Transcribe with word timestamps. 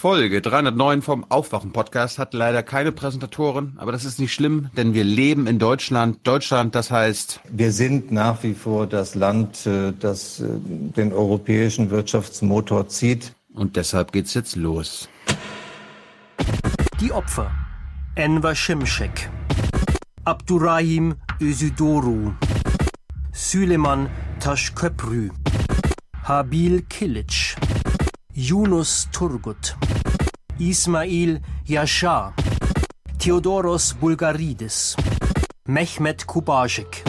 Folge 0.00 0.40
309 0.40 1.02
vom 1.02 1.26
Aufwachen-Podcast 1.28 2.18
hat 2.18 2.32
leider 2.32 2.62
keine 2.62 2.90
Präsentatoren, 2.90 3.74
aber 3.76 3.92
das 3.92 4.06
ist 4.06 4.18
nicht 4.18 4.32
schlimm, 4.32 4.70
denn 4.74 4.94
wir 4.94 5.04
leben 5.04 5.46
in 5.46 5.58
Deutschland. 5.58 6.26
Deutschland, 6.26 6.74
das 6.74 6.90
heißt. 6.90 7.40
Wir 7.50 7.70
sind 7.70 8.10
nach 8.10 8.42
wie 8.42 8.54
vor 8.54 8.86
das 8.86 9.14
Land, 9.14 9.66
äh, 9.66 9.92
das 9.92 10.40
äh, 10.40 10.46
den 10.48 11.12
europäischen 11.12 11.90
Wirtschaftsmotor 11.90 12.88
zieht. 12.88 13.34
Und 13.52 13.76
deshalb 13.76 14.12
geht's 14.12 14.32
jetzt 14.32 14.56
los. 14.56 15.10
Die 16.98 17.12
Opfer. 17.12 17.50
Enver 18.14 18.54
Şimşek. 18.54 19.28
Abdurrahim 20.24 21.16
Özidoru. 21.42 22.32
Süleyman 23.34 24.08
Taşköprü. 24.40 25.30
Habil 26.22 26.82
Kilic. 26.88 27.56
Yunus 28.34 29.08
Turgut, 29.12 29.74
Ismail 30.58 31.40
Yashar, 31.66 32.32
Theodoros 33.18 33.94
Bulgaridis, 33.94 34.96
Mehmet 35.66 36.26
Kubasik, 36.26 37.02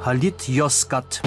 Halit 0.00 0.48
Yozgat. 0.48 1.20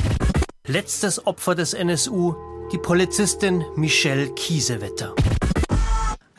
Letztes 0.68 1.26
Opfer 1.28 1.54
des 1.56 1.74
NSU, 1.74 2.34
die 2.72 2.80
Polizistin 2.80 3.64
Michelle 3.76 4.34
Kiesewetter. 4.34 5.14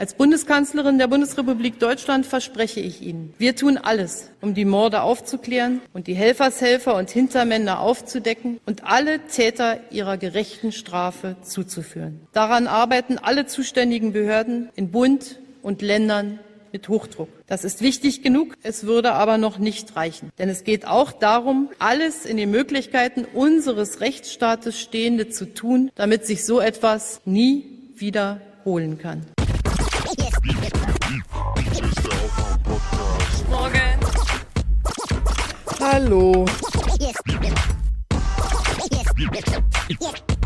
Als 0.03 0.15
Bundeskanzlerin 0.15 0.99
der 0.99 1.07
Bundesrepublik 1.07 1.79
Deutschland 1.79 2.27
verspreche 2.27 2.81
ich 2.81 3.03
Ihnen, 3.03 3.33
wir 3.39 3.55
tun 3.55 3.79
alles, 3.79 4.33
um 4.41 4.53
die 4.53 4.65
Morde 4.65 5.03
aufzuklären 5.03 5.81
und 5.93 6.09
die 6.09 6.15
Helfershelfer 6.15 6.97
und 6.97 7.09
Hintermänner 7.09 7.79
aufzudecken 7.79 8.59
und 8.67 8.83
alle 8.83 9.21
Täter 9.27 9.79
ihrer 9.93 10.17
gerechten 10.17 10.73
Strafe 10.73 11.37
zuzuführen. 11.43 12.19
Daran 12.33 12.67
arbeiten 12.67 13.17
alle 13.17 13.47
zuständigen 13.47 14.13
Behörden 14.13 14.71
in 14.75 14.91
Bund 14.91 15.39
und 15.63 15.83
Ländern 15.83 16.41
mit 16.73 16.89
Hochdruck. 16.89 17.29
Das 17.47 17.63
ist 17.63 17.81
wichtig 17.81 18.25
genug, 18.25 18.57
es 18.65 18.83
würde 18.83 19.13
aber 19.13 19.39
noch 19.39 19.59
nicht 19.59 19.95
reichen. 19.95 20.31
Denn 20.37 20.49
es 20.49 20.65
geht 20.65 20.85
auch 20.85 21.13
darum, 21.13 21.69
alles 21.79 22.27
in 22.27 22.39
den 22.39 22.51
Möglichkeiten 22.51 23.25
unseres 23.25 24.01
Rechtsstaates 24.01 24.81
Stehende 24.81 25.29
zu 25.29 25.55
tun, 25.55 25.93
damit 25.95 26.27
sich 26.27 26.45
so 26.45 26.59
etwas 26.59 27.21
nie 27.25 27.67
wiederholen 27.95 28.99
kann. 28.99 29.27
Morgen. 33.49 33.81
Hallo. 35.81 36.45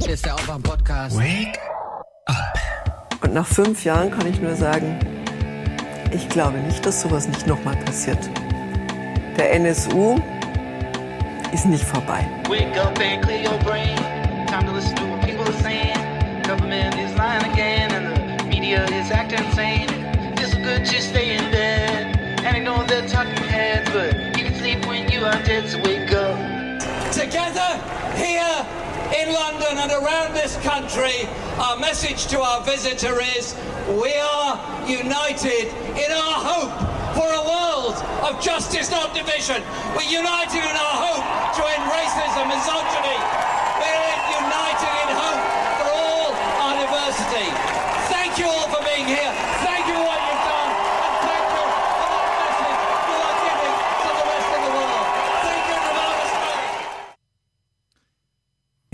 Hier 0.00 0.10
ist 0.12 0.26
der 0.26 0.34
Aufwach-Podcast. 0.34 1.16
Wake 1.16 1.58
Und 3.22 3.32
nach 3.32 3.46
fünf 3.46 3.84
Jahren 3.84 4.10
kann 4.10 4.26
ich 4.26 4.38
nur 4.38 4.54
sagen, 4.54 4.98
ich 6.10 6.28
glaube 6.28 6.58
nicht, 6.58 6.84
dass 6.84 7.00
sowas 7.00 7.26
nicht 7.26 7.46
nochmal 7.46 7.76
passiert. 7.76 8.18
Der 9.38 9.54
NSU 9.54 10.20
ist 11.52 11.64
nicht 11.64 11.84
vorbei. 11.84 12.28
Wake 12.50 12.78
up 12.78 12.98
and 13.00 13.22
clear 13.22 13.50
your 13.50 13.58
brain. 13.60 13.96
Time 14.46 14.66
to 14.66 14.72
listen 14.74 14.94
to 14.96 15.04
what 15.06 15.22
people 15.22 15.44
are 15.44 15.62
saying. 15.62 15.96
Government 16.42 16.94
is 16.96 17.16
lying 17.16 17.42
again, 17.52 17.75
media 18.66 18.84
is 18.98 19.12
acting 19.12 19.44
insane. 19.46 19.86
Good 20.34 20.86
stay 20.88 21.36
in 21.36 21.50
bed. 21.52 22.18
And 22.42 22.56
I 22.56 22.58
know 22.58 22.84
they're 22.86 23.06
talking 23.06 23.36
heads, 23.46 23.88
but 23.90 24.36
you 24.36 24.42
can 24.44 24.54
sleep 24.58 24.84
when 24.86 25.08
you 25.08 25.24
are 25.24 25.40
dead, 25.44 25.68
so 25.70 25.78
wake 25.82 26.10
up. 26.10 26.34
Together 27.12 27.70
here 28.18 28.56
in 29.14 29.32
London 29.32 29.78
and 29.78 29.92
around 30.02 30.34
this 30.34 30.56
country, 30.66 31.28
our 31.62 31.78
message 31.78 32.26
to 32.26 32.40
our 32.40 32.60
visitor 32.64 33.22
is 33.38 33.54
we 33.86 34.14
are 34.18 34.58
united 34.88 35.70
in 35.94 36.10
our 36.10 36.38
hope 36.42 36.74
for 37.14 37.28
a 37.30 37.42
world 37.46 37.94
of 38.26 38.42
justice, 38.42 38.90
not 38.90 39.14
division. 39.14 39.62
We're 39.94 40.10
united 40.10 40.58
in 40.58 40.74
our 40.74 40.96
hope 41.06 41.24
to 41.54 41.62
end 41.70 41.86
racism, 41.86 42.50
misogyny. 42.50 43.18
We're 43.78 44.25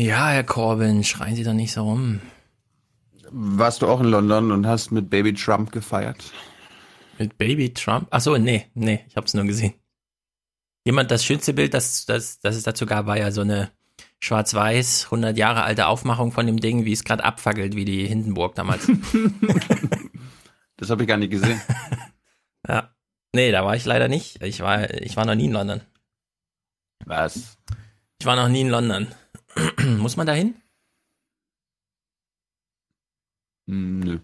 Ja, 0.02 0.30
Herr 0.30 0.42
Corbyn, 0.42 1.04
schreien 1.04 1.36
Sie 1.36 1.44
doch 1.44 1.52
nicht 1.52 1.70
so 1.70 1.84
rum. 1.84 2.20
Warst 3.30 3.82
du 3.82 3.86
auch 3.86 4.00
in 4.00 4.08
London 4.08 4.50
und 4.50 4.66
hast 4.66 4.90
mit 4.90 5.08
Baby 5.08 5.32
Trump 5.32 5.70
gefeiert? 5.70 6.32
Mit 7.18 7.38
Baby 7.38 7.72
Trump? 7.72 8.08
Ach 8.10 8.20
so, 8.20 8.36
nee, 8.36 8.66
nee, 8.74 9.04
ich 9.06 9.14
hab's 9.14 9.32
nur 9.32 9.44
gesehen. 9.44 9.74
Jemand, 10.84 11.12
das 11.12 11.24
schönste 11.24 11.54
Bild, 11.54 11.72
das, 11.72 12.04
das, 12.04 12.40
das 12.40 12.56
es 12.56 12.64
dazu 12.64 12.84
gab, 12.84 13.06
war 13.06 13.16
ja 13.16 13.30
so 13.30 13.42
eine 13.42 13.70
schwarz-weiß, 14.18 15.04
100 15.04 15.38
Jahre 15.38 15.62
alte 15.62 15.86
Aufmachung 15.86 16.32
von 16.32 16.46
dem 16.46 16.58
Ding, 16.58 16.84
wie 16.84 16.92
es 16.92 17.04
gerade 17.04 17.22
abfackelt, 17.22 17.76
wie 17.76 17.84
die 17.84 18.04
Hindenburg 18.04 18.56
damals. 18.56 18.90
Das 20.78 20.90
habe 20.90 21.04
ich 21.04 21.08
gar 21.08 21.16
nicht 21.16 21.30
gesehen. 21.30 21.60
ja. 22.68 22.92
Nee, 23.32 23.52
da 23.52 23.64
war 23.64 23.76
ich 23.76 23.84
leider 23.84 24.08
nicht. 24.08 24.42
Ich 24.42 24.58
war, 24.62 24.90
ich 24.94 25.16
war 25.16 25.24
noch 25.24 25.36
nie 25.36 25.44
in 25.44 25.52
London. 25.52 25.80
Was? 27.04 27.56
Ich 28.18 28.26
war 28.26 28.34
noch 28.34 28.48
nie 28.48 28.62
in 28.62 28.68
London. 28.68 29.06
Muss 29.98 30.16
man 30.16 30.26
da 30.26 30.32
hin? 30.32 30.54
Hm, 33.66 34.00
Nö. 34.00 34.18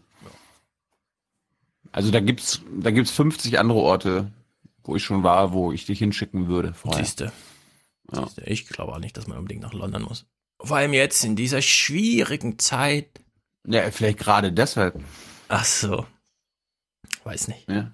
Also 1.92 2.10
da 2.10 2.20
gibt's, 2.20 2.60
da 2.78 2.90
gibt's 2.90 3.10
50 3.10 3.58
andere 3.58 3.78
Orte, 3.78 4.30
wo 4.84 4.96
ich 4.96 5.04
schon 5.04 5.22
war, 5.22 5.52
wo 5.52 5.72
ich 5.72 5.86
dich 5.86 5.98
hinschicken 5.98 6.48
würde 6.48 6.74
vorher. 6.74 7.04
Siehste. 7.04 7.32
Ja. 8.12 8.24
Siehste. 8.24 8.42
Ich 8.44 8.68
glaube 8.68 8.92
auch 8.92 8.98
nicht, 8.98 9.16
dass 9.16 9.26
man 9.26 9.38
unbedingt 9.38 9.62
nach 9.62 9.72
London 9.72 10.02
muss. 10.02 10.26
Vor 10.60 10.76
allem 10.76 10.92
jetzt 10.92 11.24
in 11.24 11.36
dieser 11.36 11.62
schwierigen 11.62 12.58
Zeit. 12.58 13.08
Ja, 13.66 13.90
vielleicht 13.90 14.18
gerade 14.18 14.52
deshalb. 14.52 15.02
Ach 15.48 15.64
so. 15.64 16.06
Weiß 17.24 17.48
nicht. 17.48 17.68
Ja. 17.68 17.92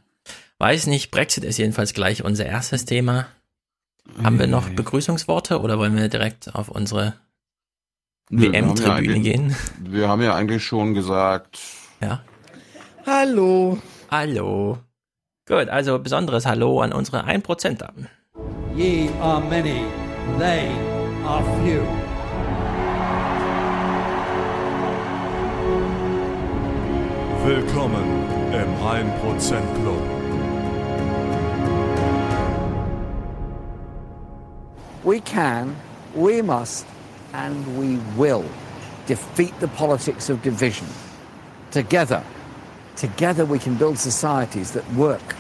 Weiß 0.59 0.87
nicht. 0.87 1.11
Brexit 1.11 1.45
ist 1.45 1.59
jedenfalls 1.59 1.95
gleich 1.95 2.25
unser 2.25 2.47
erstes 2.47 2.85
Thema. 2.85 3.29
Haben 4.23 4.39
wir 4.39 4.47
noch 4.47 4.69
Begrüßungsworte 4.69 5.61
oder 5.61 5.79
wollen 5.79 5.97
wir 5.97 6.09
direkt 6.09 6.55
auf 6.55 6.69
unsere 6.69 7.19
Nö, 8.31 8.41
wir 8.41 8.47
haben 8.49 8.55
ja 8.55 8.69
WM-Tribüne 8.69 8.95
eigentlich- 9.15 9.23
gehen? 9.23 9.57
Wir 9.81 10.09
haben 10.09 10.23
ja 10.23 10.35
eigentlich 10.35 10.65
schon 10.65 10.95
gesagt, 10.95 11.59
Ja. 12.01 12.21
Hallo. 13.07 13.79
Hallo. 14.11 14.79
Gut, 15.47 15.69
also 15.69 15.99
besonderes 15.99 16.47
Hallo 16.47 16.81
an 16.81 16.93
unsere 16.93 17.25
1%er. 17.27 17.93
Ye 18.75 19.11
are 19.21 19.41
many, 19.43 19.85
they 20.39 20.69
are 21.27 21.45
few. 21.63 21.83
Willkommen 27.45 28.05
im 28.53 28.83
1% 28.83 29.63
Club. 29.83 30.01
We 35.05 35.21
can, 35.21 35.77
we 36.15 36.43
must, 36.43 36.87
and 37.35 37.67
we 37.77 37.99
will 38.17 38.45
defeat 39.07 39.53
the 39.61 39.69
politics 39.69 40.31
of 40.31 40.41
division. 40.43 40.87
Together, 41.71 42.23
together 42.97 43.45
we 43.45 43.59
can 43.59 43.75
build 43.75 43.99
societies 43.99 44.71
that 44.73 44.85
work 44.95 45.35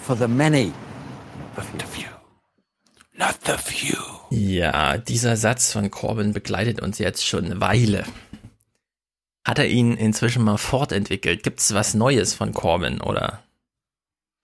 for 0.00 0.16
the 0.16 0.28
many. 0.28 0.72
the 1.54 1.86
few. 1.86 2.08
Not 3.16 3.36
the 3.44 3.56
few. 3.56 3.96
Ja, 4.30 4.98
dieser 4.98 5.36
Satz 5.36 5.72
von 5.72 5.90
Corbyn 5.90 6.32
begleitet 6.32 6.80
uns 6.82 6.98
jetzt 6.98 7.26
schon 7.26 7.46
eine 7.46 7.60
Weile. 7.60 8.04
Hat 9.46 9.58
er 9.58 9.66
ihn 9.66 9.96
inzwischen 9.96 10.44
mal 10.44 10.58
fortentwickelt? 10.58 11.42
Gibt's 11.42 11.72
was 11.72 11.94
Neues 11.94 12.34
von 12.34 12.52
Corbyn 12.52 13.00
oder? 13.00 13.42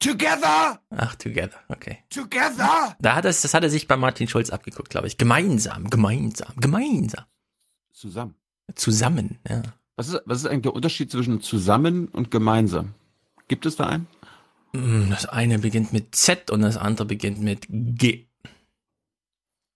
Together! 0.05 0.81
Ach, 0.91 1.15
together, 1.15 1.59
okay. 1.69 1.99
Together! 2.11 2.95
Da 3.01 3.15
hat 3.15 3.25
es, 3.25 3.41
das 3.41 3.55
hat 3.55 3.63
er 3.63 3.71
sich 3.71 3.89
bei 3.89 3.97
Martin 3.97 4.29
Schulz 4.29 4.51
abgeguckt, 4.51 4.91
glaube 4.91 5.07
ich. 5.07 5.17
Gemeinsam, 5.17 5.89
gemeinsam, 5.89 6.53
gemeinsam. 6.57 7.25
Zusammen. 7.93 8.35
Zusammen, 8.75 9.39
ja. 9.49 9.63
Was 9.97 10.09
ist, 10.09 10.21
was 10.27 10.39
ist 10.41 10.47
eigentlich 10.47 10.63
der 10.65 10.75
Unterschied 10.75 11.11
zwischen 11.11 11.41
zusammen 11.41 12.09
und 12.09 12.31
gemeinsam? 12.31 12.93
Gibt 13.49 13.65
es 13.65 13.77
da 13.77 13.87
einen? 13.87 14.07
Hm, 14.75 15.09
Das 15.09 15.25
eine 15.25 15.59
beginnt 15.59 15.95
mit 15.95 16.15
Z 16.15 16.51
und 16.51 16.61
das 16.61 16.77
andere 16.77 17.07
beginnt 17.07 17.41
mit 17.41 17.67
G. 17.71 18.27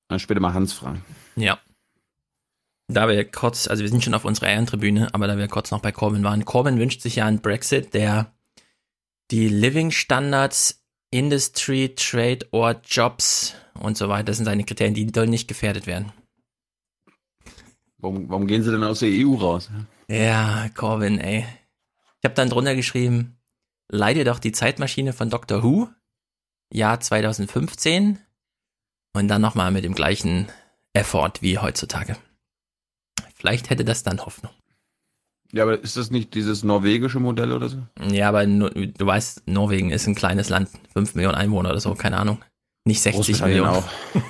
Dann 0.09 0.19
später 0.19 0.41
mal 0.41 0.53
Hans 0.53 0.75
fragen. 0.75 1.05
Ja. 1.37 1.59
Da 2.89 3.09
wir 3.09 3.31
kurz, 3.31 3.67
also 3.67 3.83
wir 3.83 3.89
sind 3.91 4.05
schon 4.05 4.15
auf 4.15 4.25
unserer 4.27 4.49
Ehrentribüne, 4.49 5.15
aber 5.15 5.27
da 5.27 5.39
wir 5.39 5.49
kurz 5.49 5.71
noch 5.71 5.81
bei 5.81 5.93
Corbyn 5.93 6.25
waren. 6.25 6.45
Corbyn 6.45 6.79
wünscht 6.79 7.01
sich 7.01 7.17
ja 7.17 7.27
einen 7.27 7.41
Brexit, 7.41 7.95
der 7.95 8.33
die 9.31 9.49
Living 9.49 9.91
Standards, 9.91 10.83
Industry, 11.11 11.95
Trade, 11.95 12.47
Ort, 12.51 12.87
Jobs 12.89 13.55
und 13.75 13.97
so 13.97 14.09
weiter, 14.09 14.25
das 14.25 14.37
sind 14.37 14.47
seine 14.47 14.65
Kriterien, 14.65 14.95
die 14.95 15.11
sollen 15.15 15.31
nicht 15.31 15.49
gefährdet 15.49 15.87
werden. 15.87 16.13
Warum, 17.99 18.29
warum 18.29 18.47
gehen 18.47 18.63
sie 18.63 18.71
denn 18.71 18.85
aus 18.85 19.01
der 19.01 19.11
EU 19.11 19.35
raus? 19.35 19.71
Ja, 20.09 20.69
Corbyn, 20.75 21.19
ey. 21.19 21.47
Ich 22.21 22.25
habe 22.25 22.35
dann 22.35 22.49
drunter 22.49 22.75
geschrieben, 22.75 23.39
leide 23.89 24.25
doch 24.25 24.39
die 24.39 24.53
Zeitmaschine 24.53 25.13
von 25.13 25.31
Doctor 25.31 25.63
Who, 25.63 25.89
Jahr 26.73 27.01
2015 27.01 28.19
und 29.15 29.29
dann 29.29 29.43
nochmal 29.43 29.71
mit 29.73 29.85
dem 29.85 29.95
gleichen 29.95 30.49
Effort 30.93 31.35
wie 31.41 31.59
heutzutage. 31.59 32.17
Vielleicht 33.35 33.71
hätte 33.71 33.85
das 33.85 34.03
dann 34.03 34.25
Hoffnung. 34.25 34.53
Ja, 35.53 35.63
aber 35.63 35.81
ist 35.83 35.97
das 35.97 36.11
nicht 36.11 36.35
dieses 36.35 36.63
norwegische 36.63 37.21
Modell 37.21 37.53
oder 37.53 37.69
so? 37.71 37.79
Ja, 38.11 38.29
aber 38.29 38.45
du 38.47 39.07
weißt, 39.07 39.47
Norwegen 39.49 39.91
ist 39.91 40.07
ein 40.07 40.15
kleines 40.15 40.49
Land, 40.51 40.69
5 40.93 41.15
Millionen 41.15 41.37
Einwohner 41.37 41.71
oder 41.71 41.81
so, 41.81 41.95
keine 41.95 42.19
Ahnung. 42.19 42.45
Nicht 42.85 43.01
60 43.01 43.17
Großbritannien 43.39 43.63
Millionen. 43.65 43.83
auch. 43.85 43.89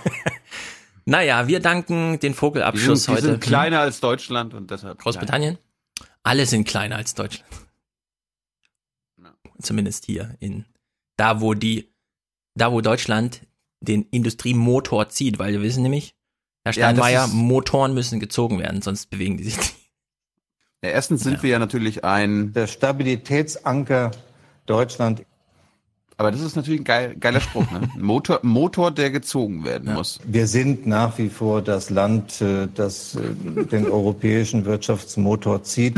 Naja, 1.05 1.49
wir 1.49 1.61
danken 1.61 2.19
den 2.20 2.32
Die 2.32 2.37
Vogelabschuss 2.38 3.05
sind, 3.05 3.12
die 3.15 3.17
heute. 3.23 3.31
sind 3.32 3.41
kleiner 3.41 3.81
als 3.81 3.99
Deutschland 4.00 4.53
und 4.53 4.70
deshalb. 4.70 4.99
Großbritannien? 4.99 5.56
Alle 6.23 6.44
sind 6.44 6.69
kleiner 6.69 6.97
als 6.97 7.15
Deutschland. 7.15 7.49
Ja. 9.17 9.35
Zumindest 9.62 10.05
hier 10.05 10.37
in 10.41 10.67
da 11.17 11.41
wo 11.41 11.55
die 11.55 11.88
da 12.55 12.73
wo 12.73 12.82
Deutschland 12.82 13.41
den 13.81 14.03
Industriemotor 14.11 15.09
zieht, 15.09 15.38
weil 15.38 15.53
wir 15.55 15.62
wissen 15.62 15.82
nämlich, 15.82 16.15
Herr 16.65 16.73
Ja, 16.75 16.91
Steinmeier, 16.91 17.25
ist- 17.25 17.32
Motoren 17.32 17.94
müssen 17.94 18.20
gezogen 18.20 18.59
werden, 18.59 18.82
sonst 18.82 19.09
bewegen 19.09 19.38
die 19.38 19.44
sich 19.44 19.56
nicht. 19.56 19.75
Ja, 20.83 20.91
erstens 20.91 21.25
sind 21.25 21.39
Ja. 21.39 21.43
wir 21.43 21.51
ja 21.51 21.59
natürlich 21.59 22.05
ein, 22.05 22.53
Der 22.53 22.67
Stabilitätsanker 22.67 24.13
Deutschland 24.67 25.25
aber 26.19 26.32
das 26.32 26.41
ist 26.41 26.56
natürlich 26.56 26.81
ein 26.81 26.85
geil, 26.85 27.15
geiler 27.19 27.41
Spruch, 27.41 27.70
ne? 27.70 27.88
Motor, 27.97 28.41
Motor, 28.43 28.91
der 28.91 29.12
gezogen 29.12 29.65
werden 29.65 29.94
muss. 29.94 30.19
Wir 30.25 30.49
sind 30.49 30.85
nach 30.85 31.17
wie 31.17 31.29
vor 31.29 31.62
das 31.62 31.91
Land, 31.91 32.41
äh, 32.41 32.67
das 32.75 33.15
äh, 33.15 33.65
den 33.67 33.87
europäischen 33.87 34.65
Wirtschaftsmotor 34.65 35.62
zieht. 35.62 35.94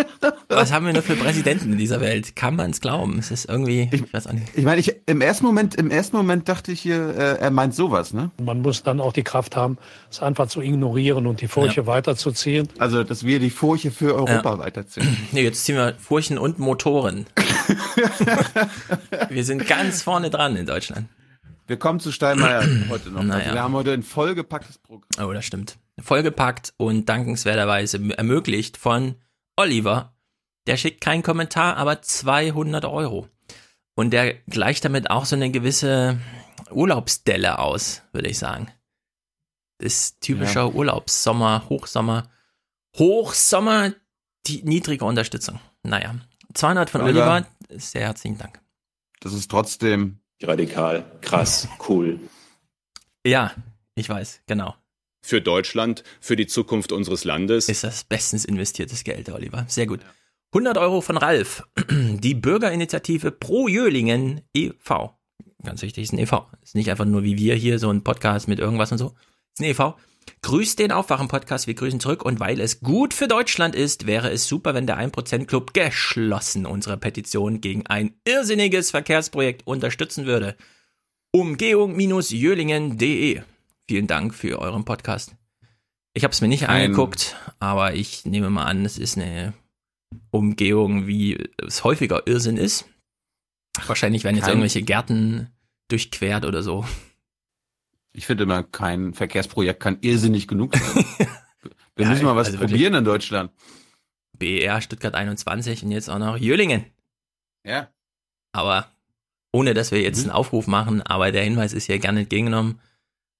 Was 0.48 0.72
haben 0.72 0.86
wir 0.86 0.92
nur 0.92 1.02
für 1.02 1.16
Präsidenten 1.16 1.72
in 1.72 1.78
dieser 1.78 2.00
Welt? 2.00 2.36
Kann 2.36 2.54
man 2.54 2.70
es 2.70 2.80
glauben? 2.80 3.18
Es 3.18 3.32
ist 3.32 3.48
irgendwie, 3.48 3.88
ich, 3.90 4.14
weiß 4.14 4.28
auch 4.28 4.32
nicht. 4.32 4.46
Ich 4.54 4.64
meine, 4.64 4.78
ich, 4.80 4.94
im 5.06 5.20
ersten 5.20 5.44
Moment, 5.44 5.74
im 5.74 5.90
ersten 5.90 6.16
Moment 6.16 6.48
dachte 6.48 6.70
ich 6.70 6.80
hier, 6.80 7.08
äh, 7.08 7.40
er 7.40 7.50
meint 7.50 7.74
sowas, 7.74 8.12
ne? 8.12 8.30
Man 8.40 8.62
muss 8.62 8.84
dann 8.84 9.00
auch 9.00 9.12
die 9.12 9.24
Kraft 9.24 9.56
haben, 9.56 9.76
es 10.08 10.22
einfach 10.22 10.46
zu 10.46 10.60
ignorieren 10.60 11.26
und 11.26 11.40
die 11.40 11.48
Furche 11.48 11.88
weiterzuziehen. 11.88 12.68
Also, 12.78 13.02
dass 13.02 13.24
wir 13.24 13.40
die 13.40 13.50
Furche 13.50 13.90
für 13.90 14.14
Europa 14.14 14.56
weiterziehen. 14.58 15.16
Nee, 15.32 15.42
jetzt 15.42 15.64
ziehen 15.64 15.74
wir 15.74 15.94
Furchen 15.98 16.38
und 16.38 16.60
Motoren. 16.60 17.26
wir 19.28 19.44
sind 19.44 19.63
ganz 19.66 20.02
vorne 20.02 20.30
dran 20.30 20.56
in 20.56 20.66
Deutschland. 20.66 21.08
Wir 21.66 21.78
kommen 21.78 22.00
zu 22.00 22.12
Steinmeier 22.12 22.66
heute 22.88 23.10
noch. 23.10 23.22
Naja. 23.22 23.42
Also 23.44 23.54
wir 23.54 23.62
haben 23.62 23.74
heute 23.74 23.92
ein 23.92 24.02
vollgepacktes 24.02 24.78
Programm. 24.78 25.28
Oh, 25.28 25.32
das 25.32 25.44
stimmt. 25.44 25.78
Vollgepackt 26.00 26.74
und 26.76 27.08
dankenswerterweise 27.08 28.00
ermöglicht 28.16 28.76
von 28.76 29.16
Oliver. 29.56 30.14
Der 30.66 30.76
schickt 30.76 31.00
keinen 31.00 31.22
Kommentar, 31.22 31.76
aber 31.76 32.02
200 32.02 32.84
Euro. 32.84 33.28
Und 33.94 34.10
der 34.10 34.34
gleicht 34.48 34.84
damit 34.84 35.10
auch 35.10 35.24
so 35.24 35.36
eine 35.36 35.50
gewisse 35.50 36.18
Urlaubsdelle 36.70 37.58
aus, 37.58 38.02
würde 38.12 38.28
ich 38.28 38.38
sagen. 38.38 38.70
Das 39.78 39.92
ist 39.92 40.20
typischer 40.20 40.74
Urlaubssommer, 40.74 41.68
Hochsommer. 41.68 42.30
Hochsommer, 42.96 43.92
die 44.46 44.62
niedrige 44.64 45.04
Unterstützung. 45.04 45.60
Naja, 45.82 46.14
200 46.54 46.90
von 46.90 47.02
Oliver. 47.02 47.34
Oliver, 47.34 47.46
sehr 47.78 48.02
herzlichen 48.02 48.38
Dank. 48.38 48.63
Das 49.24 49.32
ist 49.32 49.50
trotzdem, 49.50 50.18
Radikal, 50.42 51.02
krass, 51.22 51.66
cool. 51.88 52.20
Ja, 53.26 53.52
ich 53.94 54.06
weiß, 54.06 54.42
genau. 54.46 54.74
Für 55.22 55.40
Deutschland, 55.40 56.04
für 56.20 56.36
die 56.36 56.46
Zukunft 56.46 56.92
unseres 56.92 57.24
Landes. 57.24 57.70
Ist 57.70 57.84
das 57.84 58.04
bestens 58.04 58.44
investiertes 58.44 59.02
Geld, 59.02 59.30
Oliver. 59.30 59.64
Sehr 59.66 59.86
gut. 59.86 60.00
100 60.52 60.76
Euro 60.76 61.00
von 61.00 61.16
Ralf. 61.16 61.66
Die 61.90 62.34
Bürgerinitiative 62.34 63.32
Pro 63.32 63.66
Jöhlingen 63.66 64.42
e.V. 64.54 65.18
Ganz 65.62 65.80
wichtig, 65.80 66.04
ist 66.04 66.12
ein 66.12 66.18
e.V. 66.18 66.46
Ist 66.62 66.74
nicht 66.74 66.90
einfach 66.90 67.06
nur 67.06 67.22
wie 67.22 67.38
wir 67.38 67.54
hier 67.54 67.78
so 67.78 67.88
ein 67.88 68.04
Podcast 68.04 68.46
mit 68.46 68.58
irgendwas 68.58 68.92
und 68.92 68.98
so. 68.98 69.14
Ist 69.54 69.60
ein 69.60 69.70
e.V. 69.70 69.96
Grüßt 70.42 70.78
den 70.78 70.92
Aufwachen-Podcast, 70.92 71.66
wir 71.66 71.74
grüßen 71.74 72.00
zurück 72.00 72.24
und 72.24 72.40
weil 72.40 72.60
es 72.60 72.80
gut 72.80 73.14
für 73.14 73.28
Deutschland 73.28 73.74
ist, 73.74 74.06
wäre 74.06 74.30
es 74.30 74.46
super, 74.46 74.74
wenn 74.74 74.86
der 74.86 74.98
1%-Club 74.98 75.74
geschlossen 75.74 76.66
unsere 76.66 76.96
Petition 76.96 77.60
gegen 77.60 77.86
ein 77.86 78.14
irrsinniges 78.26 78.90
Verkehrsprojekt 78.90 79.66
unterstützen 79.66 80.26
würde. 80.26 80.56
Umgehung-jöhlingen.de 81.32 83.42
Vielen 83.88 84.06
Dank 84.06 84.34
für 84.34 84.58
euren 84.60 84.84
Podcast. 84.84 85.34
Ich 86.14 86.24
habe 86.24 86.32
es 86.32 86.40
mir 86.40 86.48
nicht 86.48 86.68
Ein- 86.68 86.86
angeguckt, 86.86 87.36
aber 87.58 87.94
ich 87.94 88.24
nehme 88.24 88.50
mal 88.50 88.64
an, 88.64 88.84
es 88.84 88.98
ist 88.98 89.16
eine 89.18 89.52
Umgehung, 90.30 91.06
wie 91.06 91.38
es 91.58 91.84
häufiger 91.84 92.26
Irrsinn 92.26 92.56
ist. 92.56 92.86
Wahrscheinlich 93.86 94.24
werden 94.24 94.36
jetzt 94.36 94.48
irgendwelche 94.48 94.82
Gärten 94.82 95.48
durchquert 95.88 96.44
oder 96.44 96.62
so. 96.62 96.84
Ich 98.14 98.26
finde 98.26 98.44
immer, 98.44 98.62
kein 98.62 99.12
Verkehrsprojekt 99.12 99.80
kann 99.80 99.98
irrsinnig 100.00 100.48
genug 100.48 100.74
sein. 100.76 101.04
Wir 101.96 102.04
Ja, 102.06 102.10
müssen 102.10 102.24
mal 102.24 102.36
was 102.36 102.48
also 102.48 102.58
probieren 102.58 102.94
in 102.94 103.04
Deutschland. 103.04 103.52
BER 104.38 104.80
Stuttgart 104.80 105.14
21 105.14 105.84
und 105.84 105.92
jetzt 105.92 106.08
auch 106.08 106.18
noch 106.18 106.36
Jöhlingen. 106.36 106.86
Ja. 107.64 107.88
Aber 108.52 108.88
ohne, 109.52 109.74
dass 109.74 109.92
wir 109.92 110.00
jetzt 110.00 110.18
Mhm. 110.18 110.30
einen 110.30 110.32
Aufruf 110.38 110.66
machen, 110.66 111.02
aber 111.02 111.30
der 111.30 111.44
Hinweis 111.44 111.72
ist 111.72 111.86
hier 111.86 111.98
gerne 112.00 112.20
entgegengenommen. 112.20 112.80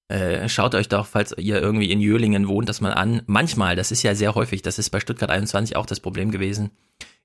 Äh, 0.08 0.48
schaut 0.48 0.74
euch 0.74 0.88
doch, 0.88 1.06
falls 1.06 1.34
ihr 1.36 1.60
irgendwie 1.60 1.90
in 1.90 2.00
Jöhlingen 2.00 2.46
wohnt, 2.46 2.68
das 2.68 2.80
mal 2.80 2.92
an. 2.94 3.22
Manchmal, 3.26 3.74
das 3.74 3.90
ist 3.90 4.02
ja 4.04 4.14
sehr 4.14 4.34
häufig, 4.34 4.62
das 4.62 4.78
ist 4.78 4.90
bei 4.90 5.00
Stuttgart 5.00 5.30
21 5.30 5.76
auch 5.76 5.86
das 5.86 5.98
Problem 6.00 6.30
gewesen. 6.30 6.70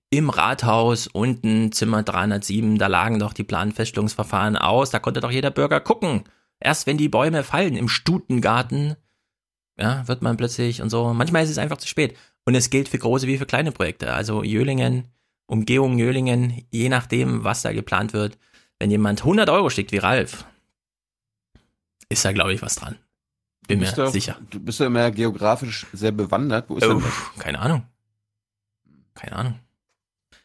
Im 0.09 0.29
Rathaus 0.31 1.05
unten 1.05 1.71
Zimmer 1.71 2.01
307, 2.01 2.79
da 2.79 2.87
lagen 2.87 3.19
doch 3.19 3.33
die 3.33 3.43
Planfeststellungsverfahren 3.43 4.57
aus, 4.57 4.89
da 4.89 4.97
konnte 4.99 5.19
doch 5.19 5.29
jeder 5.31 5.51
Bürger 5.51 5.79
gucken. 5.81 6.23
Erst 6.59 6.87
wenn 6.87 6.97
die 6.97 7.09
Bäume 7.09 7.43
fallen 7.43 7.75
im 7.75 7.87
Stutengarten, 7.89 8.95
ja, 9.77 10.07
wird 10.07 10.21
man 10.21 10.37
plötzlich 10.37 10.81
und 10.81 10.89
so. 10.89 11.13
Manchmal 11.13 11.43
ist 11.43 11.49
es 11.49 11.57
einfach 11.57 11.77
zu 11.77 11.87
spät. 11.87 12.17
Und 12.45 12.55
es 12.55 12.69
gilt 12.69 12.89
für 12.89 12.97
große 12.97 13.27
wie 13.27 13.37
für 13.37 13.45
kleine 13.45 13.71
Projekte. 13.71 14.13
Also 14.13 14.43
Jöhlingen, 14.43 15.07
Umgehung 15.45 15.97
Jöhlingen, 15.97 16.65
je 16.71 16.89
nachdem, 16.89 17.43
was 17.43 17.61
da 17.61 17.71
geplant 17.71 18.13
wird. 18.13 18.37
Wenn 18.79 18.91
jemand 18.91 19.21
100 19.21 19.49
Euro 19.49 19.69
schickt 19.69 19.91
wie 19.91 19.97
Ralf, 19.97 20.45
ist 22.09 22.25
da, 22.25 22.31
glaube 22.31 22.53
ich, 22.53 22.61
was 22.61 22.75
dran. 22.75 22.97
Bin 23.67 23.79
mir 23.79 23.91
doch- 23.91 24.11
sicher. 24.11 24.37
Du 24.49 24.59
bist 24.59 24.79
ja 24.79 24.87
immer 24.87 25.11
geografisch 25.11 25.85
sehr 25.93 26.11
bewandert. 26.11 26.69
Wo 26.69 26.77
ist 26.77 26.85
Oh, 26.87 27.01
keine 27.37 27.59
Ahnung. 27.59 27.83
Keine 29.13 29.33
Ahnung. 29.35 29.59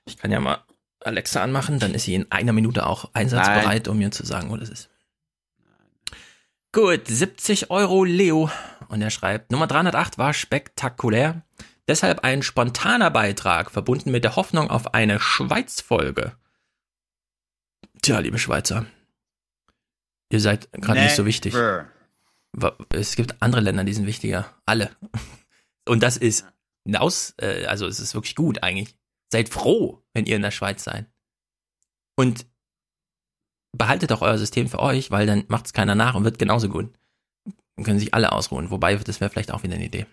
Ich 0.05 0.19
kann 0.19 0.31
ja 0.31 0.41
mal 0.41 0.59
Alexa 1.01 1.43
anmachen, 1.43 1.79
dann 1.79 1.95
ist 1.95 2.05
sie 2.05 2.15
in 2.15 2.31
einer 2.31 2.53
Minute 2.53 2.87
auch 2.87 3.11
einsatzbereit, 3.15 3.89
um 3.89 3.99
mir 3.99 4.11
zu 4.11 4.27
sagen, 4.27 4.51
wo 4.51 4.57
das 4.57 4.69
ist. 4.69 4.91
Gut, 6.75 7.07
70 7.07 7.71
Euro 7.71 8.03
Leo. 8.03 8.51
Und 8.89 9.01
er 9.01 9.11
schreibt, 9.11 9.53
Nummer 9.53 9.69
308 9.69 10.19
war 10.19 10.35
spektakulär. 10.35 11.45
Deshalb 11.87 12.25
ein 12.25 12.43
spontaner 12.43 13.13
Beitrag, 13.13 13.71
verbunden 13.71 14.11
mit 14.11 14.25
der 14.25 14.35
Hoffnung 14.35 14.71
auf 14.71 14.93
eine 14.93 15.21
Schweiz-Folge. 15.21 16.37
Tja, 18.03 18.19
liebe 18.19 18.41
Schweizer. 18.41 18.87
Ihr 20.31 20.41
seid 20.41 20.73
gerade 20.73 21.01
nicht 21.01 21.15
so 21.15 21.25
wichtig. 21.25 21.55
Es 22.91 23.15
gibt 23.15 23.41
andere 23.41 23.61
Länder, 23.61 23.85
die 23.85 23.95
sind 23.95 24.07
wichtiger. 24.07 24.53
Alle. 24.67 24.91
Und 25.89 26.03
das 26.03 26.17
ist 26.17 26.45
aus, 26.93 27.35
äh, 27.37 27.67
also 27.67 27.87
es 27.87 28.01
ist 28.01 28.15
wirklich 28.15 28.35
gut 28.35 28.65
eigentlich. 28.65 28.97
Seid 29.31 29.49
froh, 29.49 30.03
wenn 30.13 30.27
ihr 30.27 30.35
in 30.35 30.43
der 30.43 30.51
Schweiz 30.51 30.83
seid. 30.83 31.07
Und 32.17 32.47
behaltet 33.77 34.13
auch 34.13 34.23
euer 34.23 34.39
System 34.39 34.69
für 34.69 34.81
euch, 34.81 35.11
weil 35.11 35.27
dann 35.27 35.45
macht 35.49 35.67
es 35.67 35.73
keiner 35.73 35.95
nach 35.95 36.15
und 36.15 36.25
wird 36.25 36.39
genauso 36.39 36.69
gut. 36.69 36.91
Dann 37.77 37.85
können 37.85 37.99
sich 37.99 38.15
alle 38.15 38.33
ausruhen. 38.33 38.71
Wobei, 38.71 38.97
das 38.97 39.21
wäre 39.21 39.31
vielleicht 39.31 39.53
auch 39.53 39.63
wieder 39.63 39.75
eine 39.75 39.85
Idee. 39.85 40.07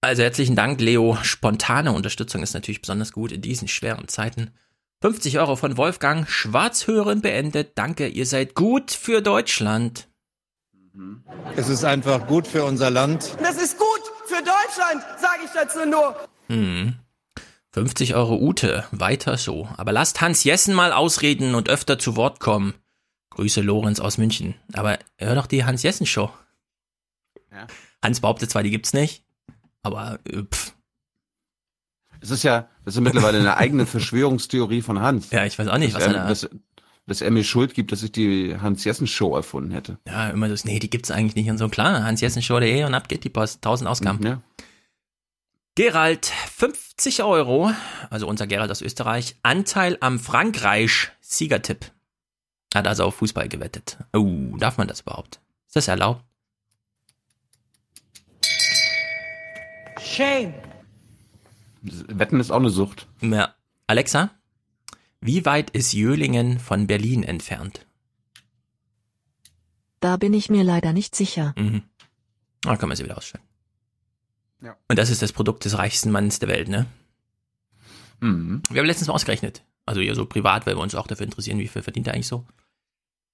Also 0.00 0.22
herzlichen 0.22 0.56
Dank, 0.56 0.80
Leo. 0.80 1.18
Spontane 1.22 1.92
Unterstützung 1.92 2.42
ist 2.42 2.54
natürlich 2.54 2.80
besonders 2.80 3.12
gut 3.12 3.32
in 3.32 3.42
diesen 3.42 3.68
schweren 3.68 4.08
Zeiten. 4.08 4.52
50 5.02 5.38
Euro 5.38 5.56
von 5.56 5.76
Wolfgang. 5.76 6.28
Schwarzhören 6.28 7.20
beendet. 7.20 7.72
Danke, 7.76 8.08
ihr 8.08 8.26
seid 8.26 8.54
gut 8.54 8.90
für 8.90 9.22
Deutschland. 9.22 10.08
Es 11.56 11.68
ist 11.68 11.84
einfach 11.84 12.26
gut 12.26 12.46
für 12.46 12.64
unser 12.64 12.90
Land. 12.90 13.36
Das 13.40 13.56
ist 13.60 13.78
gut 13.78 14.02
für 14.26 14.42
Deutschland, 14.42 15.04
sage 15.20 15.42
ich 15.44 15.50
dazu 15.52 15.88
nur. 15.88 16.16
Hm. 16.48 16.94
50 17.72 18.14
Euro 18.14 18.36
Ute, 18.38 18.84
weiter 18.92 19.36
so. 19.36 19.68
Aber 19.76 19.92
lasst 19.92 20.20
Hans 20.20 20.44
Jessen 20.44 20.74
mal 20.74 20.92
ausreden 20.92 21.54
und 21.54 21.68
öfter 21.68 21.98
zu 21.98 22.16
Wort 22.16 22.40
kommen. 22.40 22.74
Grüße 23.30 23.60
Lorenz 23.60 24.00
aus 24.00 24.18
München. 24.18 24.54
Aber 24.72 24.98
hör 25.16 25.34
doch 25.34 25.46
die 25.46 25.64
Hans 25.64 25.82
Jessen 25.82 26.06
Show. 26.06 26.30
Ja. 27.52 27.66
Hans 28.02 28.20
behauptet 28.20 28.50
zwar, 28.50 28.62
die 28.62 28.70
gibt's 28.70 28.92
nicht, 28.92 29.24
aber 29.82 30.18
äh, 30.24 30.42
pff, 30.42 30.72
Es 32.20 32.30
ist 32.30 32.42
ja, 32.42 32.68
das 32.84 32.94
ist 32.96 33.00
mittlerweile 33.00 33.38
eine 33.38 33.56
eigene 33.56 33.86
Verschwörungstheorie 33.86 34.82
von 34.82 35.00
Hans. 35.00 35.30
ja, 35.30 35.44
ich 35.44 35.58
weiß 35.58 35.68
auch 35.68 35.78
nicht, 35.78 35.94
was 35.94 36.04
dass, 36.04 36.12
er 36.12 36.18
er, 36.18 36.22
da. 36.22 36.28
dass, 36.28 36.48
dass 37.06 37.20
er 37.20 37.30
mir 37.30 37.44
Schuld 37.44 37.74
gibt, 37.74 37.92
dass 37.92 38.02
ich 38.02 38.12
die 38.12 38.56
Hans-Jessen-Show 38.60 39.34
erfunden 39.36 39.70
hätte. 39.72 39.98
Ja, 40.06 40.30
immer 40.30 40.48
das, 40.48 40.64
nee, 40.64 40.78
die 40.78 40.90
gibt's 40.90 41.10
eigentlich 41.10 41.36
nicht 41.36 41.50
und 41.50 41.58
so. 41.58 41.68
Klar, 41.68 42.02
Hans 42.04 42.20
Jessen 42.20 42.42
Show.de 42.42 42.84
und 42.84 42.94
ab 42.94 43.08
geht 43.08 43.24
die 43.24 43.30
Post. 43.30 43.56
1000 43.56 43.88
Ausgaben. 43.88 44.24
Ja. 44.24 44.42
Gerald, 45.78 46.26
50 46.26 47.22
Euro, 47.22 47.70
also 48.10 48.26
unser 48.26 48.48
Gerald 48.48 48.68
aus 48.68 48.82
Österreich, 48.82 49.36
Anteil 49.44 49.96
am 50.00 50.18
Frankreich-Siegertipp. 50.18 51.92
Hat 52.74 52.88
also 52.88 53.04
auf 53.04 53.14
Fußball 53.14 53.48
gewettet. 53.48 53.96
Oh, 54.12 54.56
darf 54.56 54.76
man 54.76 54.88
das 54.88 55.02
überhaupt? 55.02 55.40
Ist 55.68 55.76
das 55.76 55.86
erlaubt? 55.86 56.24
Shame. 60.00 60.52
Wetten 61.82 62.40
ist 62.40 62.50
auch 62.50 62.56
eine 62.56 62.70
Sucht. 62.70 63.06
Ja. 63.20 63.54
Alexa, 63.86 64.32
wie 65.20 65.44
weit 65.44 65.70
ist 65.70 65.92
Jölingen 65.92 66.58
von 66.58 66.88
Berlin 66.88 67.22
entfernt? 67.22 67.86
Da 70.00 70.16
bin 70.16 70.34
ich 70.34 70.50
mir 70.50 70.64
leider 70.64 70.92
nicht 70.92 71.14
sicher. 71.14 71.54
Mhm. 71.56 71.84
Da 72.62 72.76
kann 72.76 72.88
man 72.88 72.96
sie 72.96 73.04
wieder 73.04 73.16
ausstellen. 73.16 73.47
Ja. 74.62 74.76
Und 74.88 74.98
das 74.98 75.10
ist 75.10 75.22
das 75.22 75.32
Produkt 75.32 75.64
des 75.64 75.78
reichsten 75.78 76.10
Mannes 76.10 76.38
der 76.38 76.48
Welt, 76.48 76.68
ne? 76.68 76.86
Mhm. 78.20 78.62
Wir 78.70 78.80
haben 78.80 78.86
letztens 78.86 79.08
mal 79.08 79.14
ausgerechnet. 79.14 79.62
Also 79.86 80.00
ja 80.00 80.14
so 80.14 80.26
privat, 80.26 80.66
weil 80.66 80.76
wir 80.76 80.82
uns 80.82 80.94
auch 80.94 81.06
dafür 81.06 81.24
interessieren, 81.24 81.58
wie 81.58 81.68
viel 81.68 81.82
verdient 81.82 82.06
er 82.08 82.14
eigentlich 82.14 82.26
so. 82.26 82.44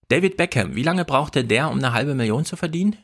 David 0.08 0.36
Beckham, 0.36 0.76
wie 0.76 0.82
lange 0.82 1.04
brauchte 1.04 1.44
der, 1.44 1.70
um 1.70 1.78
eine 1.78 1.92
halbe 1.92 2.14
Million 2.14 2.44
zu 2.44 2.56
verdienen? 2.56 2.96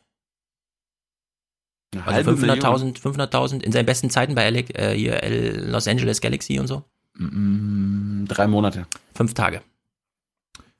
Eine 1.92 2.06
Also 2.06 2.30
halbe 2.30 2.46
500.000, 2.46 3.00
500.000 3.00 3.62
in 3.62 3.72
seinen 3.72 3.86
besten 3.86 4.10
Zeiten 4.10 4.34
bei 4.34 4.48
LA, 4.48 4.60
äh, 4.74 4.94
hier 4.96 5.22
L 5.22 5.70
Los 5.70 5.88
Angeles 5.88 6.20
Galaxy 6.20 6.60
und 6.60 6.68
so? 6.68 6.84
Mm, 7.14 8.26
Drei 8.26 8.46
Monate. 8.46 8.86
Fünf 9.14 9.34
Tage. 9.34 9.62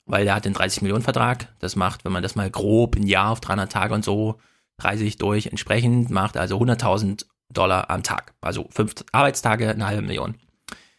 Weil 0.05 0.25
der 0.25 0.35
hat 0.35 0.45
den 0.45 0.53
30 0.53 0.83
Millionen 0.83 1.03
Vertrag. 1.03 1.49
Das 1.59 1.75
macht, 1.75 2.05
wenn 2.05 2.13
man 2.13 2.23
das 2.23 2.37
mal 2.37 2.51
grob 2.51 2.97
ein 2.97 3.07
Jahr 3.07 3.31
auf 3.31 3.41
300 3.41 3.73
Tage 3.73 3.95
und 3.95 4.05
so 4.05 4.39
30 4.77 5.17
durch 5.17 5.47
entsprechend 5.47 6.11
macht, 6.11 6.37
also 6.37 6.59
100.000 6.59 7.27
Dollar 7.51 7.91
am 7.91 8.03
Tag. 8.03 8.35
Also 8.41 8.69
fünf 8.71 8.95
Arbeitstage, 9.13 9.69
eine 9.71 9.87
halbe 9.87 10.03
Million. 10.03 10.37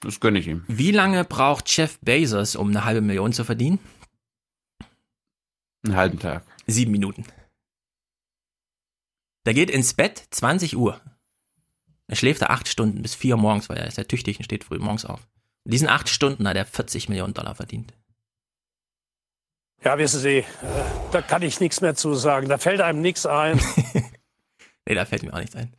Das 0.01 0.20
gönne 0.20 0.39
ich 0.39 0.48
ihm. 0.48 0.63
Wie 0.67 0.91
lange 0.91 1.24
braucht 1.24 1.75
Jeff 1.75 2.00
Bezos, 2.00 2.55
um 2.55 2.70
eine 2.70 2.86
halbe 2.86 3.01
Million 3.01 3.34
zu 3.34 3.43
verdienen? 3.43 3.79
Einen 5.84 5.96
halben 5.96 6.20
Tag. 6.20 6.43
Sieben 6.67 6.91
Minuten. 6.91 7.25
Der 9.46 9.53
geht 9.53 9.70
ins 9.70 9.93
Bett 9.93 10.27
20 10.31 10.75
Uhr. 10.77 11.01
Er 12.08 12.15
schläft 12.15 12.41
da 12.41 12.48
acht 12.48 12.67
Stunden 12.67 13.01
bis 13.01 13.15
vier 13.15 13.36
Uhr 13.36 13.41
morgens, 13.41 13.70
weil 13.70 13.77
er 13.77 13.88
ist 13.88 13.98
ja 13.98 14.03
tüchtig 14.03 14.38
und 14.38 14.46
steht 14.46 14.63
früh 14.63 14.77
morgens 14.77 15.05
auf. 15.05 15.27
In 15.65 15.72
diesen 15.72 15.88
acht 15.88 16.10
Stunden 16.10 16.48
hat 16.48 16.58
er 16.58 16.65
40 16.65 17.10
Millionen 17.10 17.34
Dollar 17.34 17.55
verdient. 17.55 17.93
Ja, 19.84 19.98
wissen 19.98 20.20
Sie, 20.20 20.39
äh, 20.39 20.46
da 21.12 21.22
kann 21.22 21.41
ich 21.41 21.60
nichts 21.60 21.81
mehr 21.81 21.96
zu 21.96 22.13
sagen. 22.13 22.50
Da 22.50 22.58
fällt 22.58 22.81
einem 22.81 23.01
nichts 23.01 23.25
ein. 23.25 23.60
Nee, 24.88 24.96
da 24.96 25.05
fällt 25.05 25.22
mir 25.22 25.31
auch 25.31 25.39
nichts 25.39 25.55
ein. 25.55 25.72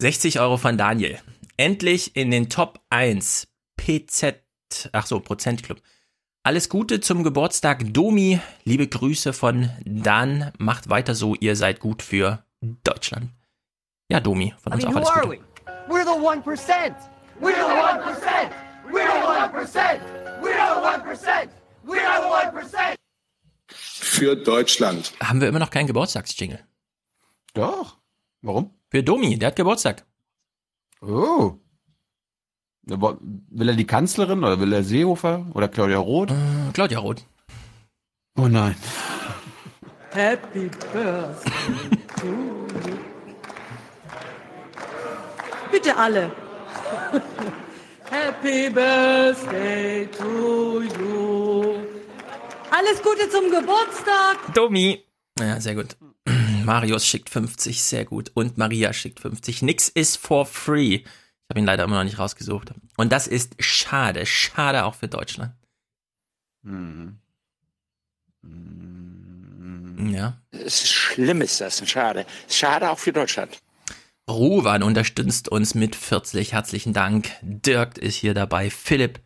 60 0.00 0.40
Euro 0.40 0.56
von 0.56 0.76
Daniel. 0.76 1.20
Endlich 1.56 2.16
in 2.16 2.30
den 2.30 2.48
Top 2.50 2.80
1 2.90 3.46
PZ, 3.76 4.40
ach 4.92 5.06
so, 5.06 5.20
Prozentclub. 5.20 5.80
Alles 6.42 6.68
Gute 6.68 7.00
zum 7.00 7.22
Geburtstag, 7.22 7.94
Domi. 7.94 8.40
Liebe 8.64 8.86
Grüße 8.86 9.32
von 9.32 9.70
Dan. 9.84 10.52
Macht 10.58 10.90
weiter 10.90 11.14
so, 11.14 11.34
ihr 11.36 11.56
seid 11.56 11.80
gut 11.80 12.02
für 12.02 12.44
Deutschland. 12.60 13.30
Ja, 14.10 14.20
Domi, 14.20 14.52
von 14.60 14.72
I 14.72 14.74
uns 14.76 14.84
mean, 14.84 14.92
auch 14.92 14.96
alles 14.96 15.22
Gute. 15.22 15.28
we? 15.30 15.40
We're 15.88 16.04
the 16.04 16.10
1%. 16.10 16.94
We're 17.40 17.54
the 17.54 17.62
1%. 17.62 18.50
We're 18.90 19.06
the 19.06 19.26
1%. 19.26 20.00
We're 20.42 20.52
the 20.52 20.80
1%. 20.82 21.48
We're 21.86 21.96
the 21.96 22.58
1%. 22.58 22.94
Für 23.68 24.36
Deutschland. 24.36 25.12
Haben 25.22 25.40
wir 25.40 25.48
immer 25.48 25.58
noch 25.58 25.70
keinen 25.70 25.86
Geburtstagsjingle? 25.86 26.60
Doch. 27.54 27.98
Warum? 28.42 28.74
Für 28.94 29.02
Domi, 29.02 29.36
der 29.36 29.48
hat 29.48 29.56
Geburtstag. 29.56 30.04
Oh. 31.02 31.54
Will 32.86 33.68
er 33.68 33.74
die 33.74 33.88
Kanzlerin 33.88 34.38
oder 34.44 34.60
will 34.60 34.72
er 34.72 34.84
Seehofer 34.84 35.46
oder 35.52 35.66
Claudia 35.66 35.98
Roth? 35.98 36.30
Äh, 36.30 36.70
Claudia 36.72 37.00
Roth. 37.00 37.26
Oh 38.38 38.46
nein. 38.46 38.76
Happy 40.12 40.70
Birthday 40.92 41.98
to 42.20 42.26
you. 42.86 42.96
Bitte 45.72 45.96
alle. 45.96 46.30
Happy 48.10 48.70
Birthday 48.70 50.06
to 50.16 50.82
you. 50.82 51.80
Alles 52.70 53.02
Gute 53.02 53.28
zum 53.28 53.50
Geburtstag. 53.50 54.54
Domi. 54.54 55.02
Ja, 55.40 55.60
sehr 55.60 55.74
gut. 55.74 55.96
Marius 56.64 57.06
schickt 57.06 57.30
50, 57.30 57.82
sehr 57.82 58.04
gut. 58.04 58.30
Und 58.34 58.58
Maria 58.58 58.92
schickt 58.92 59.20
50. 59.20 59.62
Nix 59.62 59.88
ist 59.88 60.16
for 60.16 60.46
free. 60.46 60.94
Ich 60.94 61.04
habe 61.50 61.60
ihn 61.60 61.66
leider 61.66 61.84
immer 61.84 61.96
noch 61.96 62.04
nicht 62.04 62.18
rausgesucht. 62.18 62.72
Und 62.96 63.12
das 63.12 63.26
ist 63.26 63.54
schade. 63.58 64.26
Schade 64.26 64.84
auch 64.84 64.94
für 64.94 65.08
Deutschland. 65.08 65.52
Mhm. 66.62 67.18
Ja. 70.12 70.40
Es 70.50 70.82
ist 70.84 70.92
schlimm 70.92 71.40
ist 71.40 71.60
das, 71.60 71.88
schade. 71.88 72.26
Schade 72.48 72.90
auch 72.90 72.98
für 72.98 73.12
Deutschland. 73.12 73.58
Ruwan 74.28 74.82
unterstützt 74.82 75.48
uns 75.48 75.74
mit 75.74 75.94
40. 75.94 76.52
Herzlichen 76.52 76.92
Dank. 76.92 77.30
Dirk 77.42 77.98
ist 77.98 78.16
hier 78.16 78.34
dabei. 78.34 78.70
Philipp. 78.70 79.20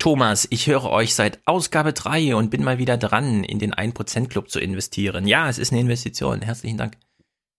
Thomas, 0.00 0.48
ich 0.50 0.66
höre 0.66 0.86
euch 0.86 1.14
seit 1.14 1.40
Ausgabe 1.44 1.92
3 1.92 2.34
und 2.34 2.50
bin 2.50 2.64
mal 2.64 2.78
wieder 2.78 2.96
dran, 2.96 3.44
in 3.44 3.58
den 3.58 3.74
1% 3.74 4.28
Club 4.28 4.50
zu 4.50 4.58
investieren. 4.58 5.26
Ja, 5.28 5.48
es 5.48 5.58
ist 5.58 5.72
eine 5.72 5.80
Investition. 5.82 6.40
Herzlichen 6.40 6.78
Dank. 6.78 6.96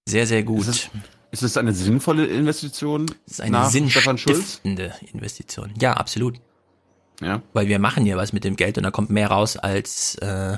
Sehr, 0.08 0.26
sehr 0.26 0.42
gut. 0.42 0.62
Ist 0.62 0.68
es, 0.68 0.90
ist 1.30 1.44
es 1.44 1.58
eine 1.58 1.72
sinnvolle 1.72 2.26
Investition? 2.26 3.06
Das 3.06 3.34
ist 3.34 3.42
eine 3.42 3.70
sinnstiftende 3.70 4.92
Investition. 5.14 5.72
Ja, 5.80 5.94
absolut. 5.94 6.42
Ja. 7.22 7.44
Weil 7.54 7.68
wir 7.68 7.78
machen 7.78 8.06
hier 8.06 8.18
was 8.18 8.34
mit 8.34 8.44
dem 8.44 8.56
Geld 8.56 8.76
und 8.76 8.86
da 8.86 8.92
kommt 8.92 9.12
mehr 9.12 9.28
raus, 9.28 9.56
als 9.56 10.16
äh, 10.16 10.58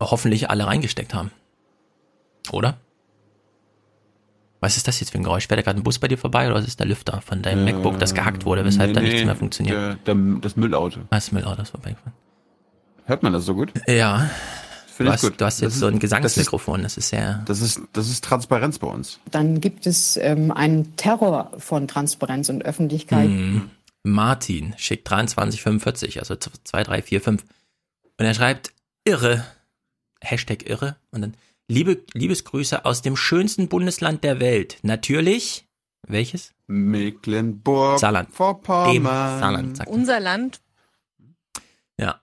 hoffentlich 0.00 0.50
alle 0.50 0.68
reingesteckt 0.68 1.14
haben. 1.14 1.32
Oder? 2.52 2.78
Was 4.60 4.76
ist 4.76 4.86
das 4.86 5.00
jetzt 5.00 5.10
für 5.10 5.18
ein 5.18 5.24
Geräusch? 5.24 5.46
Fährt 5.48 5.58
da 5.58 5.62
gerade 5.62 5.80
ein 5.80 5.82
Bus 5.82 5.98
bei 5.98 6.06
dir 6.08 6.18
vorbei 6.18 6.48
oder 6.50 6.58
ist 6.60 6.68
es 6.68 6.76
der 6.76 6.86
Lüfter 6.86 7.20
von 7.22 7.40
deinem 7.42 7.64
MacBook, 7.64 7.98
das 7.98 8.14
gehackt 8.14 8.44
wurde, 8.44 8.64
weshalb 8.64 8.88
nee, 8.90 8.94
da 8.94 9.00
nichts 9.00 9.20
nee, 9.20 9.24
mehr 9.24 9.36
funktioniert? 9.36 9.76
Der, 10.06 10.14
der, 10.14 10.38
das 10.40 10.56
Müllauto. 10.56 11.00
Ah, 11.04 11.06
das 11.16 11.32
Müllauto 11.32 11.62
ist 11.62 11.70
vorbeigefahren. 11.70 12.12
Hört 13.06 13.22
man 13.22 13.32
das 13.32 13.44
so 13.46 13.54
gut? 13.54 13.72
Ja. 13.88 14.30
Finde 14.86 15.12
Du 15.12 15.14
ich 15.16 15.22
hast, 15.22 15.22
gut. 15.22 15.40
du 15.40 15.44
hast 15.46 15.56
Das 15.56 15.60
jetzt 15.62 15.72
ist- 15.74 15.80
so 15.80 15.86
ein 15.86 15.92
das 15.94 15.96
ist- 15.96 16.00
Gesangsmikrofon, 16.02 16.82
das 16.82 16.96
ist 16.98 17.08
sehr. 17.08 17.42
Das 17.46 17.62
ist, 17.62 17.80
das 17.94 18.10
ist 18.10 18.22
Transparenz 18.22 18.78
bei 18.78 18.86
uns. 18.86 19.18
Dann 19.30 19.62
gibt 19.62 19.86
es 19.86 20.18
ähm, 20.18 20.50
einen 20.52 20.94
Terror 20.96 21.52
von 21.56 21.88
Transparenz 21.88 22.50
und 22.50 22.62
Öffentlichkeit. 22.62 23.30
Mhm. 23.30 23.70
Martin 24.02 24.74
schickt 24.76 25.08
2345, 25.08 26.18
also 26.18 26.36
2345. 26.36 27.48
Und 28.18 28.26
er 28.26 28.34
schreibt 28.34 28.72
irre, 29.04 29.42
Hashtag 30.22 30.68
irre, 30.68 30.96
und 31.10 31.22
dann 31.22 31.34
liebe, 31.70 32.04
Liebesgrüße 32.12 32.84
aus 32.84 33.00
dem 33.00 33.16
schönsten 33.16 33.68
Bundesland 33.68 34.24
der 34.24 34.40
Welt. 34.40 34.78
Natürlich, 34.82 35.66
welches? 36.06 36.52
Mecklenburg, 36.66 37.98
Saarland. 37.98 38.30
Vorpommern. 38.30 39.40
Saarland, 39.40 39.76
sagt 39.76 39.88
er. 39.88 39.94
Unser 39.94 40.20
Land. 40.20 40.60
Ja. 41.98 42.20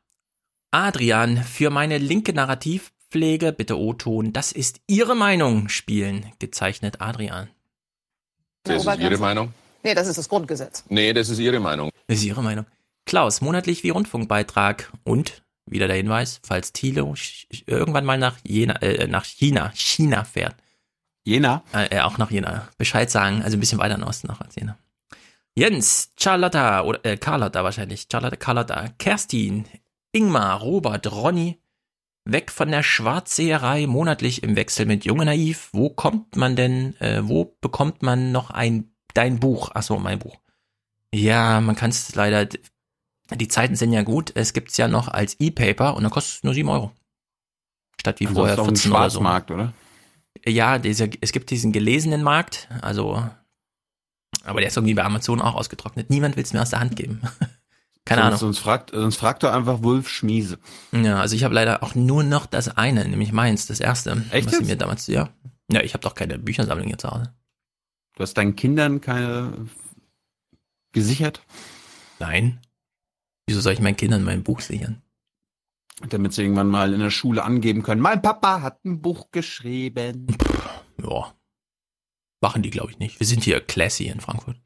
Adrian, 0.72 1.38
für 1.38 1.70
meine 1.70 1.98
linke 1.98 2.34
Narrativpflege, 2.34 3.54
bitte 3.54 3.80
O-Ton, 3.80 4.34
das 4.34 4.52
ist 4.52 4.82
Ihre 4.88 5.16
Meinung 5.16 5.70
spielen. 5.70 6.32
Gezeichnet 6.40 7.02
Adrian. 7.02 7.50
Das 8.64 8.86
ist 8.86 9.00
Ihre 9.00 9.18
Meinung? 9.18 9.54
Nee, 9.84 9.96
das 9.96 10.08
ist 10.08 10.18
das 10.18 10.28
Grundgesetz. 10.28 10.84
Nee, 10.90 11.14
das 11.14 11.30
ist 11.30 11.40
Ihre 11.40 11.60
Meinung. 11.60 11.90
Das 12.08 12.18
ist 12.18 12.26
Ihre 12.26 12.44
Meinung. 12.44 12.66
Klaus, 13.06 13.40
monatlich 13.40 13.84
wie 13.84 13.90
Rundfunkbeitrag 13.90 14.92
und 15.06 15.44
wieder 15.68 15.88
der 15.88 15.98
Hinweis, 15.98 16.40
falls 16.44 16.74
Thilo 16.74 17.14
irgendwann 17.66 18.06
mal 18.06 18.18
nach 18.18 18.38
Jena, 18.44 18.76
äh, 18.82 19.08
nach 19.08 19.26
China, 19.26 19.72
China 19.76 20.24
fährt. 20.24 20.56
Jena? 21.24 21.64
Äh, 21.74 21.98
äh, 21.98 22.02
auch 22.02 22.18
nach 22.18 22.32
Jena. 22.32 22.70
Bescheid 22.78 23.12
sagen, 23.12 23.44
also 23.44 23.58
ein 23.58 23.60
bisschen 23.60 23.80
weiter 23.80 23.96
den 23.96 24.04
Osten 24.04 24.28
noch 24.28 24.42
als 24.42 24.56
Jena. 24.56 24.78
Jens, 25.56 26.12
Charlotta, 26.18 26.84
oder 26.84 27.04
äh, 27.04 27.18
Carlotta 27.18 27.64
wahrscheinlich, 27.64 28.08
Charlotta, 28.12 28.36
Carlotta, 28.36 28.90
Kerstin, 29.00 29.66
Ingmar, 30.12 30.62
Robert, 30.62 31.12
Ronny, 31.12 31.60
weg 32.26 32.52
von 32.52 32.70
der 32.70 32.84
Schwarzseherei, 32.84 33.88
monatlich 33.88 34.44
im 34.44 34.56
Wechsel 34.56 34.86
mit 34.86 35.06
Junge 35.06 35.26
Naiv. 35.26 35.70
Wo 35.72 35.90
kommt 35.90 36.36
man 36.36 36.56
denn, 36.56 36.96
äh, 37.02 37.22
wo 37.24 37.58
bekommt 37.60 38.04
man 38.04 38.32
noch 38.32 38.52
ein, 38.52 38.92
dein 39.14 39.40
Buch? 39.40 39.72
Achso, 39.74 39.98
mein 39.98 40.20
Buch. 40.20 40.38
Ja, 41.14 41.60
man 41.62 41.76
kann 41.76 41.90
es 41.90 42.14
leider, 42.16 42.48
die 43.36 43.48
Zeiten 43.48 43.76
sind 43.76 43.92
ja 43.94 44.04
gut, 44.04 44.32
es 44.36 44.54
gibt's 44.54 44.78
ja 44.78 44.88
noch 44.88 45.08
als 45.08 45.36
E-Paper 45.40 45.96
und 45.96 46.04
dann 46.04 46.12
kostet 46.12 46.36
es 46.38 46.44
nur 46.44 46.54
7 46.54 46.70
Euro. 46.70 46.92
Statt 48.00 48.20
wie 48.20 48.28
Also 48.28 48.36
vorher 48.40 48.54
ist 48.54 48.60
auch 48.60 48.68
ein 48.68 48.76
14 48.76 48.92
oder 48.92 49.10
so. 49.10 49.20
Schwarzmarkt, 49.20 49.52
oder? 49.52 49.74
Ja, 50.46 50.78
dieser, 50.78 51.08
es 51.20 51.32
gibt 51.32 51.50
diesen 51.50 51.72
gelesenen 51.72 52.24
Markt, 52.24 52.70
also, 52.82 53.28
aber 54.44 54.60
der 54.60 54.70
ist 54.70 54.78
irgendwie 54.78 54.94
bei 54.94 55.04
Amazon 55.04 55.42
auch 55.42 55.56
ausgetrocknet. 55.56 56.10
Niemand 56.10 56.36
will 56.36 56.44
es 56.44 56.54
mir 56.54 56.62
aus 56.62 56.70
der 56.70 56.80
Hand 56.80 56.96
geben. 56.96 57.22
Keine 58.06 58.22
sonst, 58.22 58.28
Ahnung. 58.28 58.40
Sonst 58.40 58.60
fragt, 58.60 58.92
sonst 58.92 59.16
fragt 59.18 59.44
doch 59.44 59.52
einfach 59.52 59.84
Wolf 59.84 60.08
Schmiese. 60.08 60.60
Ja, 60.94 61.20
also 61.20 61.36
ich 61.36 61.44
habe 61.44 61.54
leider 61.54 61.84
auch 61.84 61.96
nur 61.96 62.24
noch 62.24 62.46
das 62.46 62.70
eine, 62.70 63.06
nämlich 63.06 63.34
meins, 63.34 63.66
das 63.66 63.82
erste. 63.82 64.24
Echt 64.32 64.48
was 64.48 64.54
jetzt? 64.54 64.68
mir 64.68 64.78
damals, 64.78 65.08
ja. 65.08 65.30
Ja, 65.70 65.82
ich 65.82 65.94
habe 65.94 66.02
doch 66.04 66.16
keine 66.16 66.40
Büchersammlung 66.40 66.88
jetzt 66.88 67.02
zu 67.02 67.10
Hause. 67.10 67.34
Du 68.16 68.24
hast 68.24 68.36
deinen 68.36 68.56
Kindern 68.56 69.02
keine 69.02 69.68
gesichert? 70.94 71.42
Nein. 72.20 72.60
Wieso 73.48 73.62
soll 73.62 73.74
ich 73.74 73.80
meinen 73.80 73.96
Kindern 73.98 74.24
mein 74.24 74.44
Buch 74.44 74.60
sichern? 74.62 75.02
Damit 76.10 76.34
sie 76.34 76.44
irgendwann 76.44 76.68
mal 76.68 76.94
in 76.94 77.00
der 77.00 77.10
Schule 77.10 77.44
angeben 77.44 77.82
können. 77.82 78.02
Mein 78.02 78.22
Papa 78.22 78.62
hat 78.62 78.84
ein 78.86 79.02
Buch 79.02 79.32
geschrieben. 79.32 80.28
Ja. 81.02 81.34
Machen 82.42 82.62
die, 82.62 82.70
glaube 82.70 82.92
ich, 82.92 83.00
nicht. 83.00 83.20
Wir 83.20 83.26
sind 83.26 83.44
hier 83.44 83.62
classy 83.62 84.08
in 84.08 84.20
Frankfurt. 84.20 84.58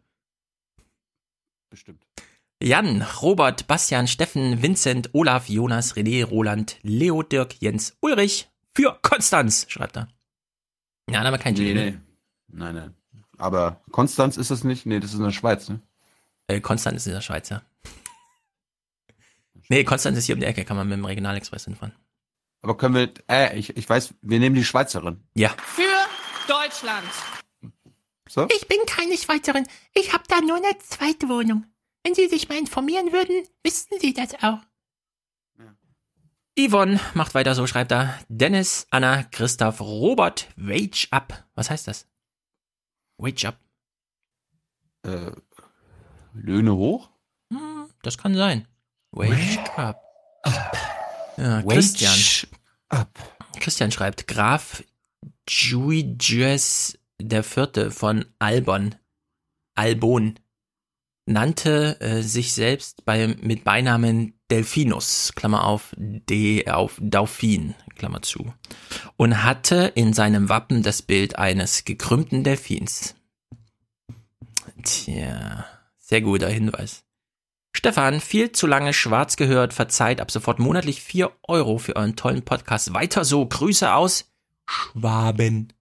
Bestimmt. 1.69 2.05
Jan, 2.61 3.01
Robert, 3.21 3.65
Bastian, 3.67 4.07
Steffen, 4.07 4.61
Vincent, 4.61 5.09
Olaf, 5.13 5.47
Jonas, 5.47 5.95
René, 5.95 6.23
Roland, 6.25 6.77
Leo, 6.83 7.23
Dirk, 7.23 7.61
Jens, 7.61 7.95
Ulrich 8.01 8.49
für 8.75 8.99
Konstanz, 9.01 9.65
schreibt 9.69 9.97
er. 9.97 10.07
Ja, 11.09 11.23
wir 11.29 11.37
kein 11.37 11.53
Nee, 11.53 11.67
Jingle. 11.67 11.91
nee. 11.91 11.97
Nein, 12.49 12.75
nein. 12.75 12.95
Aber 13.37 13.81
Konstanz 13.91 14.37
ist 14.37 14.51
das 14.51 14.63
nicht? 14.63 14.85
Nee, 14.85 14.99
das 14.99 15.11
ist 15.11 15.17
in 15.17 15.23
der 15.23 15.31
Schweiz, 15.31 15.69
ne? 15.69 15.79
Äh, 16.47 16.59
Konstanz 16.61 16.97
ist 16.97 17.07
in 17.07 17.13
der 17.13 17.21
Schweiz, 17.21 17.49
ja. 17.49 17.61
Nee, 19.71 19.85
Konstanz 19.85 20.17
ist 20.17 20.25
hier 20.25 20.35
um 20.35 20.41
die 20.41 20.47
Ecke, 20.47 20.65
kann 20.65 20.75
man 20.75 20.89
mit 20.89 20.97
dem 20.97 21.05
Regionalexpress 21.05 21.63
hinfahren. 21.63 21.95
Aber 22.61 22.75
können 22.75 22.93
wir, 22.93 23.13
äh, 23.29 23.57
ich, 23.57 23.77
ich 23.77 23.87
weiß, 23.87 24.15
wir 24.21 24.37
nehmen 24.37 24.53
die 24.53 24.65
Schweizerin. 24.65 25.23
Ja. 25.33 25.55
Für 25.63 25.83
Deutschland. 26.45 27.07
So? 28.27 28.49
Ich 28.53 28.67
bin 28.67 28.79
keine 28.85 29.15
Schweizerin. 29.15 29.65
Ich 29.93 30.11
habe 30.11 30.25
da 30.27 30.41
nur 30.41 30.57
eine 30.57 30.77
zweite 30.79 31.29
Wohnung. 31.29 31.67
Wenn 32.03 32.13
Sie 32.13 32.27
sich 32.27 32.49
mal 32.49 32.57
informieren 32.57 33.13
würden, 33.13 33.47
wüssten 33.63 33.97
Sie 34.01 34.13
das 34.13 34.33
auch. 34.43 34.59
Yvonne 36.59 36.99
macht 37.13 37.33
weiter 37.33 37.55
so, 37.55 37.65
schreibt 37.65 37.93
er. 37.93 38.19
Dennis, 38.27 38.87
Anna, 38.89 39.23
Christoph, 39.23 39.79
Robert, 39.79 40.49
Wage 40.57 41.07
Up. 41.11 41.45
Was 41.55 41.69
heißt 41.69 41.87
das? 41.87 42.09
Wage 43.17 43.47
Up. 43.47 43.57
Äh, 45.03 45.31
Löhne 46.33 46.75
hoch? 46.75 47.09
Hm, 47.53 47.89
das 48.01 48.17
kann 48.17 48.35
sein. 48.35 48.67
Wage 49.11 49.59
Up. 49.75 50.01
Ja, 51.37 51.63
Wage 51.63 51.73
Christian. 51.73 52.47
Christian 53.59 53.91
schreibt, 53.91 54.27
Graf 54.27 54.83
Juiges 55.47 56.97
der 57.19 57.43
Vierte 57.43 57.91
von 57.91 58.25
Albon, 58.39 58.95
Albon, 59.75 60.39
nannte 61.25 61.99
äh, 62.01 62.21
sich 62.21 62.53
selbst 62.53 63.05
bei, 63.05 63.27
mit 63.27 63.63
Beinamen 63.63 64.33
Delphinus, 64.49 65.33
Klammer 65.35 65.65
auf, 65.65 65.93
D 65.97 66.67
auf 66.67 66.97
Dauphin, 67.01 67.75
Klammer 67.95 68.21
zu, 68.21 68.53
und 69.17 69.43
hatte 69.43 69.91
in 69.95 70.13
seinem 70.13 70.49
Wappen 70.49 70.83
das 70.83 71.01
Bild 71.01 71.37
eines 71.37 71.85
gekrümmten 71.85 72.43
Delfins. 72.43 73.15
Tja, 74.83 75.65
sehr 75.99 76.21
guter 76.21 76.49
Hinweis. 76.49 77.03
Stefan, 77.73 78.19
viel 78.19 78.51
zu 78.51 78.67
lange 78.67 78.93
schwarz 78.93 79.37
gehört, 79.37 79.73
verzeiht 79.73 80.21
ab 80.21 80.29
sofort 80.29 80.59
monatlich 80.59 81.01
4 81.01 81.31
Euro 81.43 81.77
für 81.77 81.95
euren 81.95 82.15
tollen 82.15 82.43
Podcast. 82.43 82.93
Weiter 82.93 83.25
so, 83.25 83.45
Grüße 83.45 83.93
aus 83.93 84.31
Schwaben. 84.67 85.73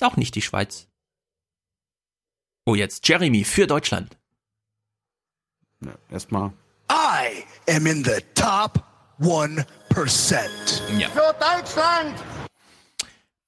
Ist 0.00 0.06
auch 0.06 0.16
nicht 0.16 0.34
die 0.34 0.42
Schweiz. 0.42 0.88
Oh, 2.64 2.74
jetzt 2.74 3.06
Jeremy 3.08 3.44
für 3.44 3.66
Deutschland. 3.66 4.18
Ja, 5.84 5.94
erstmal. 6.10 6.52
I 6.90 7.44
am 7.70 7.86
in 7.86 8.04
the 8.04 8.20
top 8.34 8.82
1%. 9.20 9.64
Ja. 10.98 11.08
Für 11.10 11.34
Deutschland! 11.38 12.14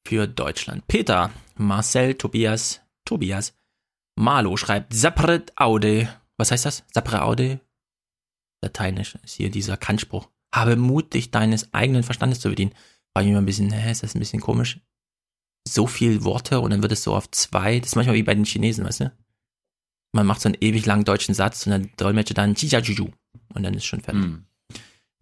Für 0.07 0.27
Deutschland. 0.27 0.87
Peter, 0.87 1.31
Marcel, 1.57 2.15
Tobias, 2.15 2.81
Tobias. 3.05 3.55
Marlo 4.17 4.57
schreibt 4.57 4.95
Sapret 4.95 5.53
Aude. 5.57 6.09
Was 6.37 6.51
heißt 6.51 6.67
das? 6.67 6.85
Sapre 6.93 7.23
Aude? 7.23 7.61
Lateinisch 8.63 9.17
ist 9.23 9.35
hier 9.35 9.51
dieser 9.51 9.77
Kantspruch. 9.77 10.29
Habe 10.55 10.77
Mut, 10.77 11.15
dich 11.15 11.31
deines 11.31 11.73
eigenen 11.73 12.03
Verstandes 12.03 12.41
zu 12.41 12.51
bedienen. 12.51 12.75
War 13.15 13.23
ich 13.23 13.27
mir 13.27 13.33
immer 13.33 13.43
ein 13.43 13.47
bisschen, 13.47 13.73
hä, 13.73 13.91
ist 13.91 14.03
das 14.03 14.15
ein 14.15 14.21
bisschen 14.21 14.41
komisch? 14.41 14.81
So 15.69 15.87
viel 15.87 16.25
Worte 16.25 16.61
und 16.61 16.71
dann 16.71 16.83
wird 16.83 16.93
es 16.93 17.03
so 17.03 17.15
auf 17.15 17.31
zwei. 17.31 17.79
Das 17.79 17.91
ist 17.91 17.97
manchmal 17.97 18.17
wie 18.17 18.23
bei 18.23 18.35
den 18.35 18.45
Chinesen, 18.45 18.85
weißt 18.85 19.01
du? 19.01 19.13
Man 20.13 20.27
macht 20.27 20.41
so 20.41 20.49
einen 20.49 20.59
ewig 20.61 20.87
langen 20.87 21.05
deutschen 21.05 21.35
Satz 21.35 21.67
und 21.67 21.73
dann 21.73 21.91
Dolmetscher 21.97 22.35
dann 22.35 22.55
Jijajuju 22.55 23.09
und 23.55 23.63
dann 23.63 23.75
ist 23.75 23.85
schon 23.85 24.01
fertig. 24.01 24.23
Hm. 24.23 24.47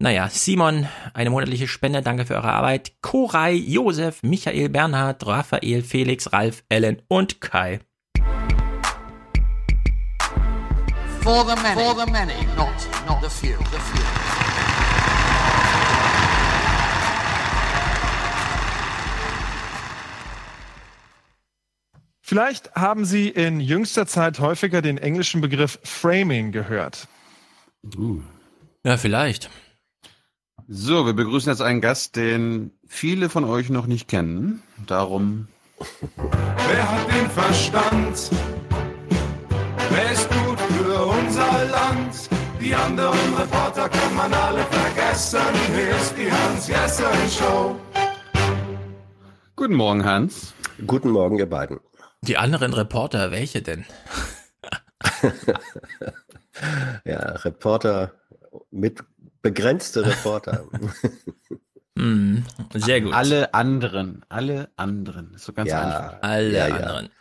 Naja, 0.01 0.29
Simon, 0.29 0.87
eine 1.13 1.29
monatliche 1.29 1.67
Spende, 1.67 2.01
danke 2.01 2.25
für 2.25 2.35
eure 2.35 2.53
Arbeit. 2.53 2.93
Koray, 3.01 3.53
Josef, 3.55 4.23
Michael, 4.23 4.69
Bernhard, 4.69 5.25
Raphael, 5.27 5.83
Felix, 5.83 6.31
Ralf, 6.31 6.63
Ellen 6.69 7.01
und 7.09 7.41
Kai. 7.41 7.81
For 11.21 11.43
the 11.43 11.55
many, 11.61 11.81
for 11.81 11.93
the 11.95 12.11
many, 12.11 12.45
not, 12.55 12.73
not 13.05 13.21
the 13.21 13.29
few, 13.29 13.57
the 13.57 13.79
few. 13.79 14.03
Vielleicht 22.21 22.75
haben 22.75 23.05
Sie 23.05 23.27
in 23.27 23.59
jüngster 23.59 24.05
Zeit 24.05 24.39
häufiger 24.39 24.81
den 24.81 24.97
englischen 24.99 25.41
Begriff 25.41 25.79
Framing 25.83 26.51
gehört. 26.51 27.07
Uh. 27.97 28.21
Ja, 28.83 28.97
vielleicht. 28.97 29.49
So, 30.67 31.05
wir 31.05 31.13
begrüßen 31.13 31.51
jetzt 31.51 31.61
einen 31.61 31.81
Gast, 31.81 32.15
den 32.15 32.71
viele 32.87 33.29
von 33.29 33.43
euch 33.43 33.69
noch 33.69 33.87
nicht 33.87 34.07
kennen. 34.07 34.61
Darum. 34.85 35.47
Wer 35.77 36.91
hat 36.91 37.07
den 37.11 37.29
Verstand? 37.31 38.29
Wer 39.89 40.11
ist 40.11 40.29
gut 40.29 40.48
Land? 41.89 42.29
Die 42.61 42.75
anderen 42.75 43.33
Reporter 43.35 43.89
kann 43.89 44.15
man 44.15 44.31
alle 44.33 44.63
vergessen. 44.65 45.39
Hier 45.73 45.89
ist 45.95 46.13
die 46.17 46.31
Hans-Jessen-Show. 46.31 47.79
Guten 49.55 49.73
Morgen, 49.73 50.05
Hans. 50.05 50.53
Guten 50.85 51.09
Morgen, 51.09 51.39
ihr 51.39 51.49
beiden. 51.49 51.79
Die 52.21 52.37
anderen 52.37 52.73
Reporter, 52.73 53.31
welche 53.31 53.61
denn? 53.61 53.85
Ja, 57.05 57.19
Reporter 57.45 58.11
mit 58.69 59.01
begrenzte 59.41 60.05
Reporter. 60.05 60.65
Mm, 61.95 62.45
sehr 62.75 63.01
gut. 63.01 63.13
Alle 63.13 63.53
anderen, 63.53 64.23
alle 64.29 64.69
anderen. 64.77 65.33
Ist 65.33 65.43
so 65.43 65.51
ganz 65.51 65.69
Ja, 65.69 65.81
einfach. 65.81 66.21
Alle 66.21 66.57
ja. 66.57 66.65
anderen. 66.67 67.05
Ja, 67.07 67.11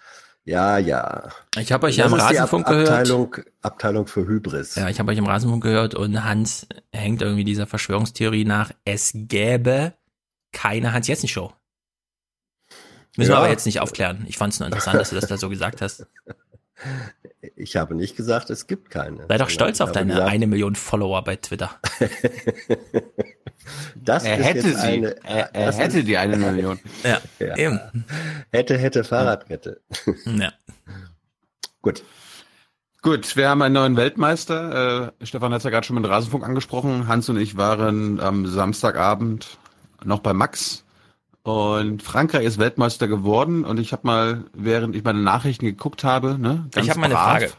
ja. 0.48 1.28
Ich 1.58 1.72
habe 1.72 1.86
euch 1.86 1.96
ja 1.96 2.06
im 2.06 2.12
Das 2.12 2.22
ist 2.22 2.30
die 2.30 2.36
Rasenfunk 2.36 2.66
Ab 2.66 2.72
gehört. 2.72 2.88
Abteilung, 2.88 3.36
Abteilung 3.62 4.06
für 4.06 4.26
Hybris. 4.26 4.76
Ja, 4.76 4.88
ich 4.88 4.98
habe 4.98 5.12
euch 5.12 5.18
im 5.18 5.26
Rasenfunk 5.26 5.62
gehört 5.62 5.94
und 5.94 6.24
Hans 6.24 6.66
hängt 6.92 7.20
irgendwie 7.22 7.44
dieser 7.44 7.66
Verschwörungstheorie 7.66 8.44
nach, 8.44 8.70
es 8.84 9.10
gäbe 9.14 9.94
keine 10.52 10.92
Hans-Jessen-Show. 10.92 11.52
Müssen 13.16 13.30
wir 13.30 13.34
Ja. 13.34 13.38
aber 13.40 13.50
jetzt 13.50 13.66
nicht 13.66 13.80
aufklären. 13.80 14.24
Ich 14.28 14.38
fand 14.38 14.52
es 14.54 14.60
nur 14.60 14.66
interessant, 14.66 14.98
dass 15.00 15.10
du 15.10 15.16
das 15.16 15.26
da 15.26 15.36
so 15.36 15.48
gesagt 15.48 15.82
hast. 15.82 16.06
Ich 17.56 17.76
habe 17.76 17.96
nicht 17.96 18.16
gesagt, 18.16 18.50
es 18.50 18.68
gibt 18.68 18.88
keine. 18.88 19.26
Sei 19.26 19.36
doch 19.36 19.50
stolz 19.50 19.80
auf 19.80 19.90
deine 19.90 20.12
gesagt, 20.12 20.30
eine 20.30 20.46
Million 20.46 20.76
Follower 20.76 21.24
bei 21.24 21.34
Twitter. 21.34 21.72
Das 23.96 24.24
Er 24.24 24.38
ist 24.38 24.44
hätte 24.46 24.68
jetzt 24.68 24.80
sie. 24.80 24.86
Eine, 24.86 25.24
er 25.24 25.54
er 25.54 25.66
das 25.66 25.76
ist- 25.76 25.80
hätte 25.82 26.04
die 26.04 26.16
eine 26.18 26.36
Million. 26.36 26.78
Ja, 27.04 27.20
Ja. 27.38 27.56
eben. 27.56 27.80
Hätte, 28.50 28.78
hätte, 28.78 29.04
Fahrradkette. 29.04 29.80
Ja. 30.26 30.52
Gut. 31.82 32.02
Gut, 33.02 33.36
wir 33.36 33.48
haben 33.48 33.62
einen 33.62 33.74
neuen 33.74 33.96
Weltmeister. 33.96 35.12
Äh, 35.20 35.26
Stefan 35.26 35.52
hat 35.52 35.58
es 35.58 35.64
ja 35.64 35.70
gerade 35.70 35.86
schon 35.86 35.94
mit 35.94 36.04
dem 36.04 36.10
Rasenfunk 36.10 36.44
angesprochen. 36.44 37.06
Hans 37.06 37.28
und 37.28 37.38
ich 37.38 37.56
waren 37.56 38.18
am 38.20 38.46
Samstagabend 38.46 39.58
noch 40.04 40.18
bei 40.20 40.32
Max. 40.32 40.84
Und 41.44 42.02
Frankreich 42.02 42.44
ist 42.44 42.58
Weltmeister 42.58 43.06
geworden. 43.08 43.64
Und 43.64 43.78
ich 43.78 43.92
habe 43.92 44.06
mal, 44.06 44.44
während 44.52 44.96
ich 44.96 45.04
meine 45.04 45.20
Nachrichten 45.20 45.64
geguckt 45.64 46.02
habe, 46.04 46.38
ne, 46.38 46.66
ganz 46.72 46.86
ich 46.86 46.90
habe 46.90 47.00
mal 47.00 47.06
eine 47.06 47.14
Frage. 47.14 47.52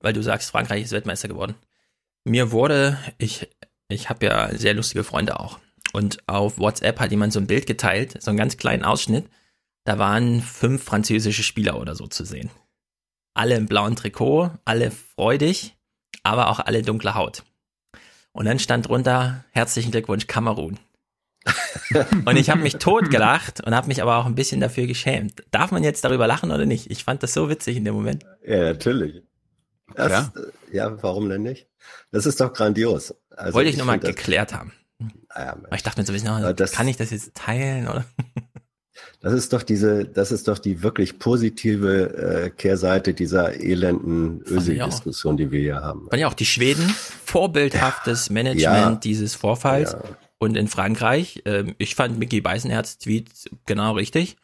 Weil 0.00 0.12
du 0.12 0.22
sagst, 0.22 0.50
Frankreich 0.50 0.82
ist 0.84 0.92
Weltmeister 0.92 1.28
geworden. 1.28 1.54
Mir 2.24 2.52
wurde, 2.52 2.96
ich, 3.18 3.50
ich 3.92 4.08
habe 4.10 4.26
ja 4.26 4.54
sehr 4.56 4.74
lustige 4.74 5.04
Freunde 5.04 5.38
auch. 5.38 5.58
Und 5.92 6.26
auf 6.26 6.58
WhatsApp 6.58 6.98
hat 7.00 7.10
jemand 7.10 7.32
so 7.32 7.40
ein 7.40 7.46
Bild 7.46 7.66
geteilt, 7.66 8.20
so 8.22 8.30
einen 8.30 8.38
ganz 8.38 8.56
kleinen 8.56 8.84
Ausschnitt. 8.84 9.26
Da 9.84 9.98
waren 9.98 10.40
fünf 10.40 10.84
französische 10.84 11.42
Spieler 11.42 11.78
oder 11.78 11.94
so 11.94 12.06
zu 12.06 12.24
sehen. 12.24 12.50
Alle 13.34 13.56
im 13.56 13.66
blauen 13.66 13.96
Trikot, 13.96 14.50
alle 14.64 14.90
freudig, 14.90 15.76
aber 16.22 16.48
auch 16.48 16.60
alle 16.60 16.82
dunkle 16.82 17.14
Haut. 17.14 17.42
Und 18.32 18.46
dann 18.46 18.58
stand 18.58 18.88
drunter, 18.88 19.44
herzlichen 19.50 19.90
Glückwunsch 19.90 20.26
Kamerun. 20.26 20.78
und 22.24 22.36
ich 22.36 22.50
habe 22.50 22.60
mich 22.60 22.76
totgelacht 22.76 23.60
und 23.60 23.74
habe 23.74 23.88
mich 23.88 24.00
aber 24.00 24.16
auch 24.16 24.26
ein 24.26 24.36
bisschen 24.36 24.60
dafür 24.60 24.86
geschämt. 24.86 25.42
Darf 25.50 25.72
man 25.72 25.82
jetzt 25.82 26.04
darüber 26.04 26.26
lachen 26.26 26.52
oder 26.52 26.64
nicht? 26.64 26.90
Ich 26.90 27.04
fand 27.04 27.22
das 27.22 27.34
so 27.34 27.48
witzig 27.48 27.76
in 27.76 27.84
dem 27.84 27.94
Moment. 27.94 28.24
Ja, 28.46 28.60
natürlich. 28.60 29.22
Das, 29.94 30.10
Ja. 30.12 30.32
äh, 30.36 30.76
ja, 30.76 31.02
warum 31.02 31.28
denn 31.28 31.42
nicht? 31.42 31.66
Das 32.12 32.26
ist 32.26 32.40
doch 32.40 32.52
grandios. 32.52 33.14
Also 33.36 33.54
Wollte 33.54 33.70
ich 33.70 33.76
nochmal 33.76 33.94
find 34.00 34.04
das- 34.04 34.16
geklärt 34.16 34.54
haben. 34.54 34.72
Ah, 35.28 35.40
ja, 35.44 35.52
Aber 35.52 35.74
ich 35.74 35.82
dachte 35.82 36.00
mir 36.00 36.06
so 36.06 36.12
ein 36.12 36.14
bisschen, 36.14 36.44
oh, 36.44 36.52
das- 36.52 36.72
kann 36.72 36.86
ich 36.88 36.96
das 36.96 37.10
jetzt 37.10 37.34
teilen 37.34 37.88
oder? 37.88 38.04
Das 39.20 39.32
ist 39.34 39.52
doch 39.52 39.62
diese, 39.62 40.04
das 40.04 40.32
ist 40.32 40.48
doch 40.48 40.58
die 40.58 40.82
wirklich 40.82 41.18
positive 41.20 42.44
äh, 42.46 42.50
Kehrseite 42.50 43.14
dieser 43.14 43.54
elenden 43.60 44.42
Ösi-Diskussion, 44.42 45.36
die 45.36 45.50
wir 45.52 45.60
hier 45.60 45.76
haben. 45.80 46.08
Fand 46.10 46.20
ja 46.20 46.26
auch 46.28 46.34
die 46.34 46.44
Schweden 46.44 46.88
vorbildhaftes 47.24 48.30
Management 48.30 48.60
Ja. 48.62 48.94
dieses 48.96 49.34
Vorfalls. 49.34 49.92
Ja. 49.92 50.02
Und 50.38 50.56
in 50.56 50.68
Frankreich, 50.68 51.42
ähm, 51.46 51.74
ich 51.78 51.94
fand 51.94 52.18
Mickey 52.18 52.40
Beisenherz 52.40 52.98
Tweet 52.98 53.30
genau 53.64 53.92
richtig. 53.94 54.36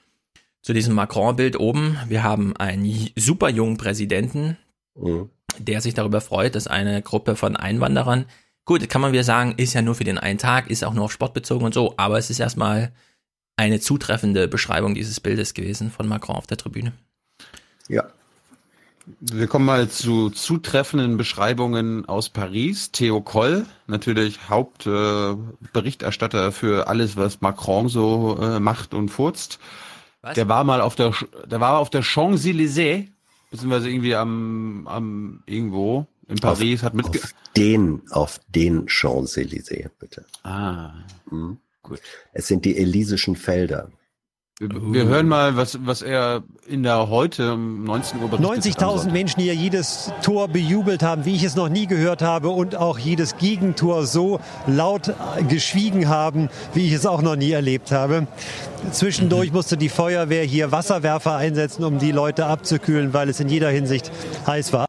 Zu 0.63 0.73
diesem 0.73 0.95
Macron-Bild 0.95 1.59
oben, 1.59 1.99
wir 2.09 2.23
haben 2.23 2.57
einen 2.57 3.11
super 3.17 3.49
jungen 3.51 3.77
Präsidenten, 3.77 4.57
Mhm. 4.97 5.29
der 5.59 5.81
sich 5.81 5.95
darüber 5.95 6.21
freut, 6.21 6.55
dass 6.55 6.67
eine 6.67 7.03
Gruppe 7.03 7.37
von 7.37 7.57
Einwanderern, 7.57 8.27
gut, 8.69 8.89
kann 8.89 9.01
man 9.01 9.11
wieder 9.13 9.25
sagen, 9.25 9.55
ist 9.57 9.73
ja 9.73 9.83
nur 9.83 9.97
für 9.97 10.05
den 10.05 10.19
einen 10.19 10.39
Tag, 10.39 10.71
ist 10.71 10.85
auch 10.85 10.93
nur 10.93 11.07
auf 11.07 11.13
Sport 11.13 11.33
bezogen 11.33 11.65
und 11.65 11.73
so, 11.75 11.95
aber 11.97 12.19
es 12.19 12.29
ist 12.29 12.39
erstmal 12.39 12.93
eine 13.57 13.81
zutreffende 13.81 14.47
Beschreibung 14.47 14.95
dieses 14.95 15.19
Bildes 15.21 15.55
gewesen 15.55 15.91
von 15.91 16.07
Macron 16.07 16.37
auf 16.37 16.47
der 16.47 16.59
Tribüne. 16.59 16.93
Ja. 17.89 18.05
Wir 19.21 19.47
kommen 19.47 19.65
mal 19.65 19.89
zu 19.89 20.29
zutreffenden 20.29 21.17
Beschreibungen 21.17 22.07
aus 22.07 22.29
Paris. 22.29 22.93
Theo 22.93 23.23
Koll, 23.23 23.65
natürlich 23.87 24.51
Hauptberichterstatter 24.51 26.49
äh, 26.49 26.53
für 26.53 26.89
alles, 26.89 27.17
was 27.17 27.41
Macron 27.41 27.89
so 27.89 28.39
äh, 28.39 28.61
macht 28.61 28.93
und 28.93 29.09
furzt. 29.09 29.61
Was? 30.21 30.35
Der 30.35 30.47
war 30.51 30.63
mal 30.65 30.83
auf 30.83 30.95
der, 30.95 31.15
der 31.47 31.59
war 31.59 31.79
auf 31.79 31.89
der 31.89 32.03
Champs-Élysées, 32.03 33.07
beziehungsweise 33.51 33.89
irgendwie 33.89 34.15
am, 34.15 34.87
am 34.87 35.43
irgendwo 35.47 36.07
in 36.29 36.37
Paris, 36.37 36.83
hat 36.83 36.95
mitge... 36.95 37.19
Auf 37.21 37.35
den, 37.57 38.03
auf 38.11 38.41
den 38.49 38.87
Champs-Élysées, 38.89 39.89
bitte. 39.99 40.25
Ah, 40.45 40.93
Mhm. 41.31 41.59
gut. 41.83 42.01
Es 42.33 42.47
sind 42.47 42.65
die 42.65 42.77
Elysischen 42.79 43.37
Felder. 43.37 43.91
Wir 44.61 45.05
hören 45.05 45.29
mal, 45.29 45.57
was, 45.57 45.79
was 45.87 46.03
er 46.03 46.43
in 46.67 46.83
der 46.83 47.09
heute 47.09 47.53
um 47.55 47.85
19 47.85 48.21
Uhr 48.21 48.29
berichtet 48.29 48.81
hat. 48.81 48.89
90.000 48.89 49.13
Menschen, 49.13 49.39
die 49.41 49.47
ja 49.47 49.53
jedes 49.53 50.13
Tor 50.21 50.49
bejubelt 50.49 51.05
haben, 51.05 51.25
wie 51.25 51.37
ich 51.37 51.45
es 51.45 51.55
noch 51.55 51.69
nie 51.69 51.87
gehört 51.87 52.23
habe 52.23 52.49
und 52.49 52.75
auch 52.75 52.99
jedes 52.99 53.37
Gegentor 53.37 54.05
so 54.05 54.41
laut 54.67 55.15
geschwiegen 55.49 56.09
haben, 56.09 56.49
wie 56.75 56.87
ich 56.89 56.93
es 56.93 57.07
auch 57.07 57.23
noch 57.23 57.37
nie 57.37 57.53
erlebt 57.53 57.93
habe. 57.93 58.27
Zwischendurch 58.91 59.53
musste 59.53 59.77
die 59.77 59.89
Feuerwehr 59.89 60.43
hier 60.43 60.73
Wasserwerfer 60.73 61.37
einsetzen, 61.37 61.85
um 61.85 62.01
die 62.01 62.11
Leute 62.11 62.47
abzukühlen, 62.47 63.13
weil 63.15 63.29
es 63.29 63.39
in 63.39 63.49
jeder 63.49 63.71
Hinsicht 63.71 64.11
heiß 64.45 64.73
war. 64.73 64.87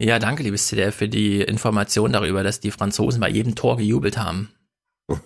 Ja, 0.00 0.18
danke, 0.18 0.42
liebes 0.42 0.66
CDF, 0.68 0.94
für 0.96 1.08
die 1.08 1.42
Information 1.42 2.12
darüber, 2.12 2.42
dass 2.42 2.58
die 2.60 2.70
Franzosen 2.70 3.20
bei 3.20 3.28
jedem 3.28 3.54
Tor 3.54 3.76
gejubelt 3.76 4.16
haben. 4.18 4.50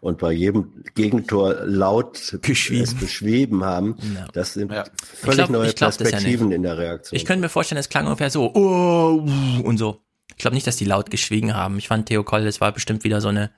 und 0.00 0.18
bei 0.18 0.30
jedem 0.32 0.84
Gegentor 0.94 1.54
laut 1.64 2.16
es 2.18 2.38
beschrieben 2.40 3.64
haben. 3.64 3.96
Das 4.34 4.52
sind 4.54 4.70
völlig 4.70 4.86
Ich 5.14 5.22
glaub- 5.22 5.50
neue 5.50 5.72
glaub 5.72 5.90
ja 5.92 5.96
Perspektiven 5.96 6.48
nicht. 6.48 6.56
in 6.56 6.62
der 6.62 6.76
Reaktion. 6.78 7.16
Ich 7.16 7.24
könnte 7.24 7.40
mir 7.40 7.48
vorstellen, 7.48 7.78
es 7.78 7.88
klang 7.88 8.04
ungefähr 8.04 8.30
so, 8.30 8.52
oh, 8.54 9.26
und 9.64 9.78
so. 9.78 10.00
Ich 10.30 10.36
glaube 10.36 10.54
nicht, 10.54 10.66
dass 10.66 10.76
die 10.76 10.84
laut 10.84 11.10
geschwiegen 11.10 11.54
haben. 11.54 11.78
Ich 11.78 11.88
fand 11.88 12.06
Theo 12.06 12.22
Koll, 12.24 12.44
das 12.44 12.60
war 12.60 12.72
bestimmt 12.72 13.04
wieder 13.04 13.20
so 13.22 13.28
eine 13.28 13.50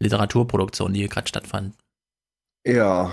Literaturproduktion, 0.00 0.94
die 0.94 1.00
hier 1.00 1.08
gerade 1.08 1.28
stattfand. 1.28 1.74
ja, 2.66 3.12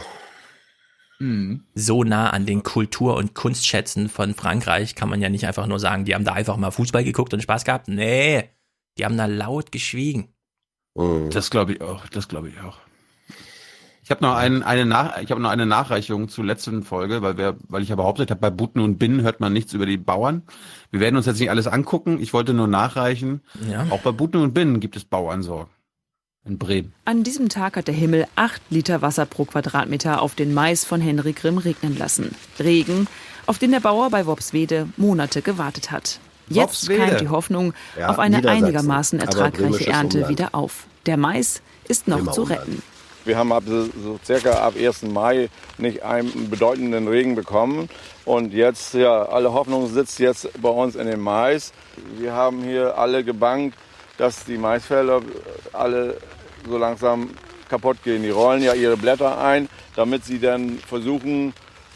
So 1.76 2.04
nah 2.04 2.30
an 2.30 2.46
den 2.46 2.64
Kultur- 2.64 3.18
und 3.18 3.36
Kunstschätzen 3.36 4.08
von 4.08 4.34
Frankreich 4.34 4.96
kann 4.96 5.10
man 5.10 5.22
ja 5.22 5.30
nicht 5.30 5.46
einfach 5.46 5.68
nur 5.68 5.80
sagen, 5.80 6.06
die 6.06 6.16
haben 6.16 6.24
da 6.24 6.34
einfach 6.34 6.58
mal 6.58 6.72
Fußball 6.72 7.04
geguckt 7.04 7.34
und 7.34 7.42
Spaß 7.42 7.66
gehabt. 7.66 7.90
Nee, 7.90 8.50
die 8.98 9.06
haben 9.06 9.18
da 9.18 9.26
laut 9.26 9.72
geschwiegen. 9.72 10.30
Mhm. 10.96 11.30
Das 11.32 11.50
glaube 11.50 11.74
ich 11.74 11.82
auch. 11.82 12.08
Das 12.08 12.28
glaube 12.28 12.50
ich 12.50 12.60
auch. 12.62 12.78
Ich 14.10 14.12
habe 14.12 14.26
noch 14.26 14.36
einen, 14.36 14.64
eine 14.64 14.86
Nach 14.88 15.22
ich 15.22 15.30
habe 15.30 15.40
noch 15.40 15.52
eine 15.52 15.68
Nachreichung 15.68 16.30
zur 16.30 16.44
letzten 16.44 16.82
Folge, 16.82 17.22
weil 17.22 17.38
wir, 17.38 17.58
weil 17.68 17.84
ich 17.84 17.90
ja 17.90 17.96
behauptet 17.96 18.32
habe, 18.32 18.42
bei 18.42 18.50
Buten 18.50 18.80
und 18.80 18.98
Binnen 18.98 19.22
hört 19.22 19.40
man 19.40 19.54
nichts 19.54 19.74
über 19.74 19.86
die 19.86 19.98
Bauern. 19.98 20.42
Wir 20.90 21.00
werden 21.00 21.16
uns 21.16 21.28
jetzt 21.28 21.40
nicht 21.40 21.52
alles 21.52 21.68
angucken. 21.68 22.20
Ich 22.20 22.34
wollte 22.34 22.56
nur 22.56 22.68
nachreichen. 22.68 23.42
Ja. 23.70 23.86
Auch 23.92 24.02
bei 24.02 24.12
Buten 24.12 24.38
und 24.38 24.54
Binnen 24.54 24.80
gibt 24.80 24.96
es 24.96 25.06
Bauernsorgen. 25.06 25.72
In 26.48 26.58
Bremen. 26.58 26.94
An 27.06 27.24
diesem 27.24 27.50
Tag 27.50 27.76
hat 27.76 27.88
der 27.88 27.94
Himmel 27.94 28.26
8 28.36 28.62
Liter 28.70 29.02
Wasser 29.02 29.26
pro 29.26 29.44
Quadratmeter 29.46 30.22
auf 30.22 30.36
den 30.36 30.54
Mais 30.54 30.86
von 30.86 31.02
Henry 31.02 31.34
Grimm 31.34 31.58
regnen 31.58 31.98
lassen. 31.98 32.34
Regen, 32.60 33.08
auf 33.46 33.60
den 33.60 33.72
der 33.72 33.82
Bauer 33.82 34.10
bei 34.10 34.26
Wopswede 34.26 34.88
Monate 34.96 35.42
gewartet 35.42 35.92
hat. 35.92 36.20
Jetzt 36.48 36.90
keimt 36.90 37.20
die 37.20 37.28
Hoffnung 37.28 37.74
Ja, 37.98 38.10
auf 38.10 38.20
eine 38.20 38.48
einigermaßen 38.48 39.20
ertragreiche 39.20 39.88
Ernte 39.88 40.20
Umland. 40.20 40.30
wieder 40.32 40.56
auf. 40.56 40.88
Der 41.06 41.18
Mais 41.18 41.62
ist 41.88 42.08
noch 42.08 42.18
Bremer 42.20 42.32
zu 42.32 42.42
Umland. 42.44 42.62
retten. 42.62 42.82
Wir 43.26 43.38
haben 43.38 43.52
ab 43.52 43.64
so 43.68 44.18
circa 44.26 44.54
ab 44.54 44.74
1. 44.80 45.04
Mai 45.04 45.50
nicht 45.78 46.04
einen 46.04 46.50
bedeutenden 46.50 47.08
Regen 47.10 47.36
bekommen. 47.36 47.90
Und 48.26 48.54
jetzt, 48.54 48.94
ja, 48.94 49.24
alle 49.24 49.52
Hoffnung 49.54 49.92
sitzt 49.94 50.20
jetzt 50.20 50.50
bei 50.62 50.70
uns 50.70 50.96
in 50.96 51.06
dem 51.06 51.20
Mais. 51.20 51.74
Wir 52.18 52.32
haben 52.34 52.64
hier 52.64 52.98
alle 52.98 53.24
gebankt, 53.26 53.78
dass 54.20 54.46
die 54.46 54.58
Maisfelder 54.58 55.22
alle 55.74 56.18
so 56.68 56.78
langsam 56.78 57.32
kaputt 57.70 58.04
gehen. 58.04 58.22
Die 58.22 58.30
rollen 58.30 58.62
ja 58.62 58.74
ihre 58.74 58.98
Blätter 58.98 59.42
ein, 59.42 59.68
damit 59.96 60.26
sie 60.26 60.40
dann 60.40 60.78
versuchen, 60.78 61.54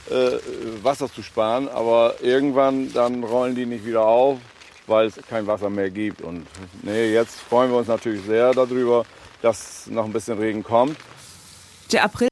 äh, 0.09 0.37
Wasser 0.81 1.11
zu 1.11 1.21
sparen. 1.21 1.67
Aber 1.67 2.15
irgendwann 2.21 2.91
dann 2.93 3.23
rollen 3.23 3.55
die 3.55 3.65
nicht 3.65 3.85
wieder 3.85 4.05
auf, 4.05 4.39
weil 4.87 5.07
es 5.07 5.15
kein 5.29 5.45
Wasser 5.45 5.69
mehr 5.69 5.91
gibt. 5.91 6.21
Und 6.21 6.47
nee, 6.81 7.13
jetzt 7.13 7.39
freuen 7.39 7.69
wir 7.69 7.77
uns 7.77 7.87
natürlich 7.87 8.23
sehr 8.23 8.53
darüber, 8.53 9.05
dass 9.41 9.87
noch 9.87 10.05
ein 10.05 10.13
bisschen 10.13 10.39
Regen 10.39 10.63
kommt. 10.63 10.97
Der 11.91 12.05
April 12.05 12.29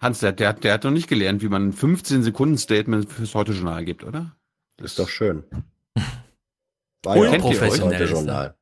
Hans, 0.00 0.20
der, 0.20 0.32
der, 0.32 0.52
der 0.52 0.74
hat 0.74 0.84
noch 0.84 0.90
nicht 0.90 1.08
gelernt, 1.08 1.42
wie 1.42 1.48
man 1.48 1.68
ein 1.68 1.72
15-Sekunden-Statement 1.72 3.10
fürs 3.10 3.34
Heute-Journal 3.34 3.84
gibt, 3.84 4.04
oder? 4.04 4.36
Das 4.76 4.92
ist 4.92 4.98
doch 4.98 5.08
schön. 5.08 5.44
War 7.06 7.16
ja 7.16 7.32
er. 7.32 8.04
Journal. 8.06 8.54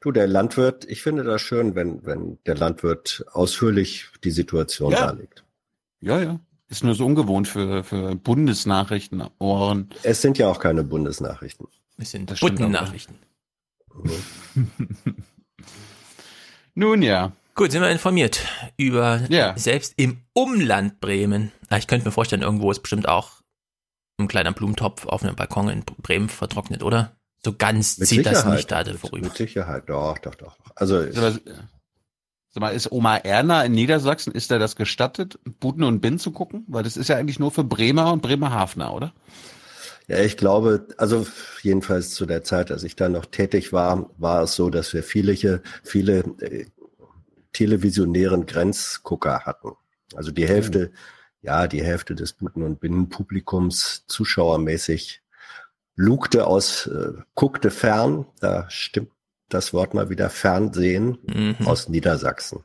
Du, 0.00 0.10
der 0.10 0.26
Landwirt, 0.26 0.84
ich 0.86 1.00
finde 1.02 1.22
das 1.22 1.40
schön, 1.42 1.74
wenn, 1.76 2.04
wenn 2.04 2.38
der 2.46 2.56
Landwirt 2.56 3.24
ausführlich 3.32 4.08
die 4.24 4.32
Situation 4.32 4.90
Ja. 4.92 5.06
darlegt. 5.06 5.44
Ja, 6.00 6.20
ja. 6.20 6.40
Ist 6.68 6.82
nur 6.82 6.94
so 6.94 7.06
ungewohnt 7.06 7.46
für, 7.46 7.84
für 7.84 8.16
Bundesnachrichtenohren. 8.16 9.90
Es 10.02 10.22
sind 10.22 10.38
ja 10.38 10.48
auch 10.48 10.58
keine 10.58 10.82
Bundesnachrichten. 10.82 11.68
Es 11.98 12.10
sind 12.10 12.40
Buttennachrichten. 12.40 13.16
Nun 16.74 17.02
ja. 17.02 17.32
Gut, 17.54 17.70
sind 17.70 17.82
wir 17.82 17.90
informiert 17.90 18.40
über 18.78 19.20
Ja. 19.28 19.56
selbst 19.58 19.92
im 19.98 20.22
Umland 20.32 21.00
Bremen. 21.00 21.52
Ah, 21.68 21.76
Ich 21.76 21.86
könnte 21.86 22.06
mir 22.06 22.12
vorstellen, 22.12 22.42
irgendwo 22.42 22.70
ist 22.70 22.80
bestimmt 22.80 23.06
auch 23.06 23.42
ein 24.18 24.28
kleiner 24.28 24.52
Blumentopf 24.52 25.06
auf 25.06 25.22
einem 25.22 25.36
Balkon 25.36 25.68
in 25.68 25.84
Bremen 25.84 26.28
vertrocknet, 26.30 26.82
oder? 26.82 27.14
So 27.44 27.54
ganz 27.56 27.98
Mit 27.98 28.08
zieht 28.08 28.26
das 28.26 28.38
Sicherheit. 28.38 28.56
nicht 28.56 28.70
da 28.70 28.84
vorüber. 28.96 29.26
Mit 29.28 29.36
Sicherheit, 29.36 29.88
doch, 29.88 30.18
doch, 30.18 30.34
doch. 30.36 30.56
Also, 30.76 31.02
Sag 31.10 31.22
mal, 31.22 31.40
sag 32.50 32.60
mal, 32.60 32.68
ist 32.70 32.92
Oma 32.92 33.16
Erna 33.16 33.64
in 33.64 33.72
Niedersachsen, 33.72 34.32
ist 34.32 34.50
da 34.50 34.58
das 34.58 34.76
gestattet, 34.76 35.38
Buten 35.58 35.82
und 35.82 36.00
Bin 36.00 36.18
zu 36.18 36.30
gucken? 36.30 36.64
Weil 36.68 36.84
das 36.84 36.96
ist 36.96 37.08
ja 37.08 37.16
eigentlich 37.16 37.40
nur 37.40 37.50
für 37.50 37.64
Bremer 37.64 38.12
und 38.12 38.22
Bremerhavener, 38.22 38.94
oder? 38.94 39.12
Ja, 40.08 40.18
ich 40.18 40.36
glaube, 40.36 40.86
also 40.98 41.26
jedenfalls 41.62 42.14
zu 42.14 42.26
der 42.26 42.42
Zeit, 42.44 42.70
als 42.70 42.82
ich 42.84 42.96
da 42.96 43.08
noch 43.08 43.26
tätig 43.26 43.72
war, 43.72 44.10
war 44.18 44.42
es 44.42 44.54
so, 44.54 44.68
dass 44.68 44.92
wir 44.92 45.02
viele, 45.02 45.62
viele 45.82 46.18
äh, 46.40 46.66
televisionären 47.52 48.46
Grenzgucker 48.46 49.40
hatten. 49.40 49.72
Also 50.14 50.30
die 50.30 50.46
Hälfte, 50.46 50.92
ja, 51.40 51.66
die 51.66 51.82
Hälfte 51.82 52.14
des 52.14 52.32
Buten- 52.34 52.62
und 52.62 52.80
Binnenpublikums 52.80 54.04
zuschauermäßig 54.06 55.22
lugte 55.94 56.46
aus, 56.46 56.86
äh, 56.86 57.12
guckte 57.34 57.70
fern, 57.70 58.26
da 58.40 58.68
stimmt 58.70 59.10
das 59.48 59.72
Wort 59.74 59.92
mal 59.94 60.08
wieder, 60.08 60.30
Fernsehen 60.30 61.18
Mhm. 61.26 61.66
aus 61.66 61.88
Niedersachsen. 61.88 62.64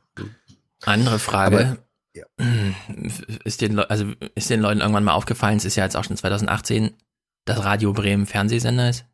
Andere 0.84 1.18
Frage. 1.18 1.58
Aber, 1.58 2.44
Ist 3.44 3.60
den, 3.60 3.78
also 3.78 4.12
ist 4.34 4.50
den 4.50 4.60
Leuten 4.60 4.80
irgendwann 4.80 5.04
mal 5.04 5.12
aufgefallen, 5.12 5.58
es 5.58 5.64
ist 5.64 5.76
ja 5.76 5.84
jetzt 5.84 5.96
auch 5.96 6.04
schon 6.04 6.16
2018, 6.16 6.94
dass 7.44 7.62
Radio 7.64 7.92
Bremen 7.92 8.26
Fernsehsender 8.26 8.90
ist? 8.90 9.04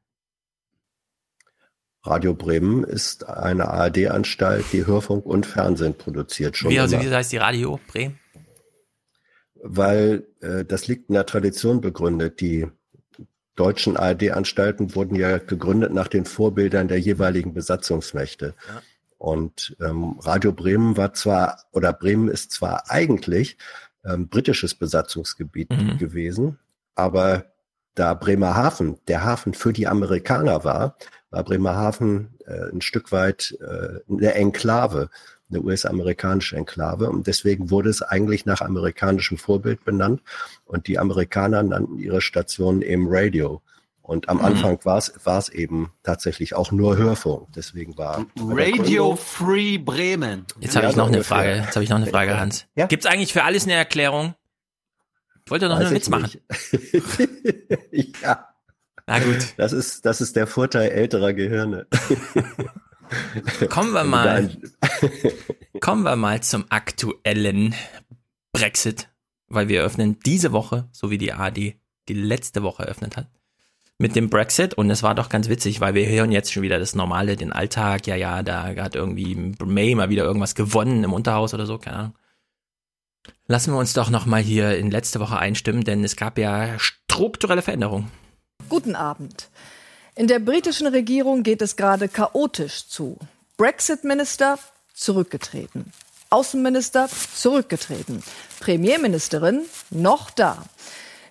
Radio 2.03 2.35
Bremen 2.35 2.85
ist 2.85 3.27
eine 3.29 3.69
ARD-Anstalt, 3.69 4.67
die 4.73 4.87
Hörfunk 4.87 5.27
und 5.27 5.45
Fernsehen 5.47 5.95
produziert 5.97 6.57
schon. 6.57 6.71
Wie, 6.71 6.79
also, 6.81 7.01
wie 7.01 7.11
heißt 7.11 7.33
die 7.33 7.39
Radio 7.39 7.79
Bremen? 7.89 8.19
weil 9.67 10.27
äh, 10.43 10.65
das 10.65 10.89
liegt 10.89 11.09
in 11.09 11.15
der 11.15 11.25
Tradition 11.25 11.81
begründet. 11.81 12.41
Die 12.41 12.67
deutschen 13.57 13.97
ARD-Anstalten 13.97 14.95
wurden 14.95 15.15
ja 15.15 15.39
gegründet 15.39 15.93
nach 15.93 16.09
den 16.09 16.25
Vorbildern 16.25 16.89
der 16.89 16.99
jeweiligen 16.99 17.55
Besatzungsmächte. 17.55 18.55
Und 19.19 19.77
ähm, 19.81 20.19
Radio 20.21 20.53
Bremen 20.53 20.97
war 20.97 21.15
zwar, 21.15 21.65
oder 21.73 21.93
Bremen 21.93 22.29
ist 22.29 22.51
zwar 22.53 22.91
eigentlich 22.91 23.57
ähm, 24.05 24.29
britisches 24.29 24.75
Besatzungsgebiet 24.75 25.71
Mhm. 25.71 25.99
gewesen, 25.99 26.59
aber 26.95 27.47
da 27.95 28.15
Bremerhaven 28.15 28.99
der 29.07 29.25
Hafen 29.25 29.55
für 29.55 29.73
die 29.73 29.87
Amerikaner 29.87 30.65
war, 30.65 30.97
war 31.31 31.45
Bremerhaven 31.45 32.35
äh, 32.47 32.71
ein 32.73 32.81
Stück 32.81 33.13
weit 33.13 33.57
äh, 33.61 34.01
eine 34.13 34.35
Enklave, 34.35 35.11
eine 35.55 35.63
US-amerikanische 35.65 36.57
Enklave. 36.57 37.09
Und 37.11 37.27
deswegen 37.27 37.71
wurde 37.71 37.91
es 37.91 38.03
eigentlich 38.03 38.45
nach 38.47 38.61
amerikanischem 38.61 39.39
Vorbild 39.39 39.85
benannt. 39.85 40.21
Und 40.65 40.87
die 40.89 40.99
Amerikaner 40.99 41.63
nannten 41.63 41.99
ihre 41.99 42.21
Station 42.21 42.83
eben 42.83 43.07
Radio. 43.09 43.63
Und 44.03 44.29
am 44.29 44.37
Mhm. 44.39 44.45
Anfang 44.45 44.79
war 44.85 44.99
es 44.99 45.15
war 45.25 45.39
es 45.39 45.49
eben 45.49 45.91
tatsächlich 46.03 46.55
auch 46.55 46.71
nur 46.73 46.99
Hörfunk. 46.99 47.49
Deswegen 47.57 47.97
war 47.97 48.27
Radio 48.37 49.17
Free 49.17 49.79
Bremen. 49.79 50.45
Jetzt 50.61 50.77
habe 50.77 50.85
Ja, 50.85 50.91
ich 50.91 50.97
noch 50.97 51.05
so 51.07 51.09
eine 51.09 51.17
ungefähr. 51.19 51.37
Frage. 51.37 51.57
Jetzt 51.57 51.75
habe 51.77 51.85
ich 51.85 51.89
noch 51.91 51.97
eine 51.97 52.07
Frage, 52.07 52.39
Hans. 52.39 52.67
Ja. 52.75 52.87
Gibt 52.87 53.05
es 53.07 53.11
eigentlich 53.11 53.33
für 53.33 53.45
alles 53.45 53.65
eine 53.65 53.73
Erklärung? 53.73 54.35
Ich 55.47 55.51
wollte 55.51 55.69
doch 55.69 55.79
nur 55.79 55.85
Weiß 55.85 55.87
einen 55.89 55.97
Witz 55.97 56.09
machen. 56.11 56.31
ja. 58.23 58.49
Na 59.07 59.19
gut. 59.19 59.55
Das 59.59 59.73
ist, 59.73 60.05
das 60.07 60.21
ist 60.21 60.37
der 60.37 60.47
Vorteil 60.47 60.91
älterer 60.91 61.33
Gehirne. 61.35 61.87
Kommen 63.69 63.93
wir 63.93 64.05
mal, 64.05 64.51
kommen 65.81 66.03
wir 66.03 66.17
mal 66.17 66.43
zum 66.43 66.65
aktuellen 66.69 67.75
Brexit, 68.53 69.09
weil 69.49 69.69
wir 69.69 69.81
eröffnen 69.81 70.19
diese 70.25 70.53
Woche, 70.53 70.89
so 70.93 71.11
wie 71.11 71.19
die 71.19 71.33
ARD 71.33 71.75
die 72.09 72.15
letzte 72.15 72.63
Woche 72.63 72.85
eröffnet 72.85 73.17
hat, 73.17 73.29
mit 73.99 74.17
dem 74.17 74.29
Brexit 74.29 74.75
und 74.75 74.91
es 74.91 75.03
war 75.03 75.15
doch 75.15 75.29
ganz 75.29 75.49
witzig, 75.49 75.81
weil 75.81 75.95
wir 75.95 76.09
hören 76.09 76.33
jetzt 76.33 76.53
schon 76.53 76.63
wieder 76.63 76.79
das 76.79 76.95
Normale, 76.95 77.37
den 77.37 77.53
Alltag, 77.53 78.07
ja, 78.07 78.17
ja, 78.17 78.43
da 78.43 78.75
hat 78.77 78.95
irgendwie 78.95 79.55
May 79.65 79.95
mal 79.95 80.11
wieder 80.11 80.25
irgendwas 80.25 80.55
gewonnen 80.55 81.05
im 81.05 81.13
Unterhaus 81.13 81.55
oder 81.55 81.67
so, 81.67 81.79
keine 81.79 81.97
Ahnung. 81.97 82.15
Lassen 83.47 83.73
wir 83.73 83.79
uns 83.79 83.93
doch 83.93 84.11
noch 84.11 84.27
mal 84.27 84.43
hier 84.43 84.77
in 84.77 84.91
letzte 84.91 85.21
Woche 85.21 85.39
einstimmen, 85.39 85.85
denn 85.85 86.03
es 86.05 86.17
gab 86.17 86.39
ja 86.39 86.79
strukturelle 86.79 87.63
Veränderungen. 87.63 88.11
Guten 88.69 88.95
Abend. 88.95 89.51
In 90.17 90.29
der 90.29 90.39
britischen 90.39 90.87
Regierung 90.87 91.43
geht 91.43 91.61
es 91.61 91.75
gerade 91.75 92.09
chaotisch 92.09 92.87
zu. 92.87 93.19
Brexit-Minister 93.57 94.61
zurückgetreten. 94.93 95.93
Außenminister 96.31 97.09
zurückgetreten. 97.35 98.23
Premierministerin 98.61 99.63
noch 99.91 100.31
da. 100.31 100.65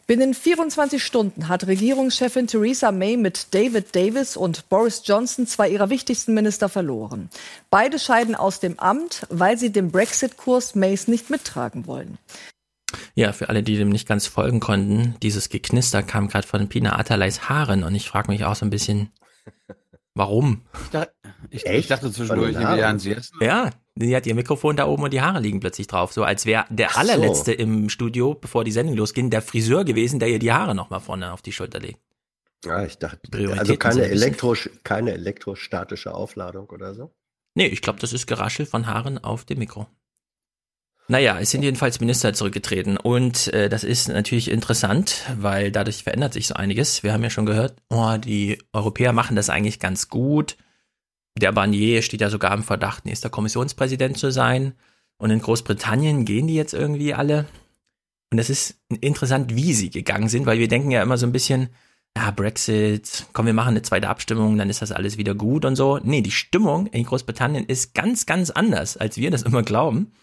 Binnen 0.05 0.33
24 0.33 1.01
Stunden 1.01 1.47
hat 1.47 1.65
Regierungschefin 1.65 2.47
Theresa 2.47 2.91
May 2.91 3.15
mit 3.15 3.53
David 3.53 3.95
Davis 3.95 4.35
und 4.35 4.67
Boris 4.67 5.01
Johnson 5.05 5.47
zwei 5.47 5.69
ihrer 5.69 5.89
wichtigsten 5.89 6.33
Minister 6.33 6.67
verloren. 6.67 7.29
Beide 7.69 7.99
scheiden 7.99 8.35
aus 8.35 8.59
dem 8.59 8.77
Amt, 8.79 9.25
weil 9.29 9.57
sie 9.57 9.71
den 9.71 9.91
Brexit-Kurs 9.91 10.75
Mays 10.75 11.07
nicht 11.07 11.29
mittragen 11.29 11.87
wollen. 11.87 12.17
Ja, 13.15 13.31
für 13.33 13.49
alle, 13.49 13.63
die 13.63 13.77
dem 13.77 13.89
nicht 13.89 14.07
ganz 14.07 14.27
folgen 14.27 14.59
konnten, 14.59 15.15
dieses 15.21 15.49
Geknister 15.49 16.03
kam 16.03 16.27
gerade 16.27 16.47
von 16.47 16.67
Pina 16.69 16.97
Atalais 16.97 17.39
Haaren 17.49 17.83
und 17.83 17.95
ich 17.95 18.07
frage 18.07 18.31
mich 18.31 18.43
auch 18.45 18.55
so 18.55 18.65
ein 18.65 18.69
bisschen, 18.69 19.11
warum? 20.13 20.61
Ich, 20.83 20.89
dachte- 20.89 21.13
ich, 21.49 21.65
ich 21.65 21.87
dachte 21.87 22.11
zwischendurch, 22.11 22.55
Haaren? 22.57 22.99
sie 22.99 23.11
jetzt. 23.11 23.33
Ja, 23.41 23.69
die 23.95 24.15
hat 24.15 24.25
ihr 24.25 24.35
Mikrofon 24.35 24.75
da 24.75 24.87
oben 24.87 25.03
und 25.03 25.13
die 25.13 25.21
Haare 25.21 25.39
liegen 25.39 25.59
plötzlich 25.59 25.87
drauf, 25.87 26.13
so 26.13 26.23
als 26.23 26.45
wäre 26.45 26.65
der 26.69 26.89
so. 26.89 26.99
allerletzte 26.99 27.53
im 27.53 27.89
Studio, 27.89 28.33
bevor 28.33 28.63
die 28.63 28.71
Sendung 28.71 28.95
losging, 28.95 29.29
der 29.29 29.41
Friseur 29.41 29.85
gewesen, 29.85 30.19
der 30.19 30.29
ihr 30.29 30.39
die 30.39 30.51
Haare 30.51 30.73
nochmal 30.75 30.99
vorne 30.99 31.31
auf 31.31 31.41
die 31.41 31.51
Schulter 31.51 31.79
legt. 31.79 31.99
Ja, 32.65 32.85
ich 32.85 32.97
dachte, 32.97 33.19
also 33.57 33.75
keine, 33.75 34.03
Elektro, 34.03 34.55
keine 34.83 35.11
elektrostatische 35.11 36.13
Aufladung 36.13 36.69
oder 36.69 36.95
so. 36.95 37.13
Nee, 37.55 37.67
ich 37.67 37.81
glaube, 37.81 37.99
das 37.99 38.13
ist 38.13 38.25
Geraschel 38.25 38.65
von 38.65 38.87
Haaren 38.87 39.17
auf 39.21 39.43
dem 39.45 39.59
Mikro. 39.59 39.85
Naja, 41.09 41.37
es 41.39 41.51
sind 41.51 41.63
jedenfalls 41.63 41.99
Minister 41.99 42.33
zurückgetreten 42.33 42.95
und 42.95 43.53
äh, 43.53 43.67
das 43.67 43.83
ist 43.83 44.07
natürlich 44.07 44.49
interessant, 44.49 45.25
weil 45.37 45.71
dadurch 45.71 46.03
verändert 46.03 46.33
sich 46.33 46.47
so 46.47 46.55
einiges. 46.55 47.03
Wir 47.03 47.11
haben 47.11 47.23
ja 47.23 47.29
schon 47.29 47.45
gehört, 47.45 47.75
oh, 47.89 48.15
die 48.17 48.57
Europäer 48.71 49.11
machen 49.11 49.35
das 49.35 49.49
eigentlich 49.49 49.79
ganz 49.79 50.07
gut. 50.07 50.55
Der 51.37 51.51
Barnier 51.51 52.01
steht 52.03 52.21
ja 52.21 52.29
sogar 52.29 52.53
im 52.53 52.63
Verdacht, 52.63 53.05
nächster 53.05 53.29
Kommissionspräsident 53.29 54.17
zu 54.17 54.31
sein. 54.31 54.73
Und 55.17 55.29
in 55.29 55.41
Großbritannien 55.41 56.25
gehen 56.25 56.47
die 56.47 56.55
jetzt 56.55 56.73
irgendwie 56.73 57.13
alle. 57.13 57.45
Und 58.31 58.39
es 58.39 58.49
ist 58.49 58.79
interessant, 59.01 59.55
wie 59.55 59.73
sie 59.73 59.89
gegangen 59.89 60.29
sind, 60.29 60.45
weil 60.45 60.59
wir 60.59 60.67
denken 60.67 60.91
ja 60.91 61.03
immer 61.03 61.17
so 61.17 61.25
ein 61.25 61.31
bisschen, 61.31 61.69
ja, 62.15 62.31
Brexit, 62.31 63.25
komm, 63.33 63.45
wir 63.45 63.53
machen 63.53 63.69
eine 63.69 63.81
zweite 63.81 64.09
Abstimmung, 64.09 64.57
dann 64.57 64.69
ist 64.69 64.81
das 64.81 64.91
alles 64.91 65.17
wieder 65.17 65.35
gut 65.35 65.65
und 65.65 65.75
so. 65.75 65.99
Nee, 66.03 66.21
die 66.21 66.31
Stimmung 66.31 66.87
in 66.87 67.03
Großbritannien 67.03 67.65
ist 67.65 67.93
ganz, 67.93 68.25
ganz 68.25 68.49
anders, 68.51 68.97
als 68.97 69.17
wir 69.17 69.31
das 69.31 69.43
immer 69.43 69.63
glauben. 69.63 70.13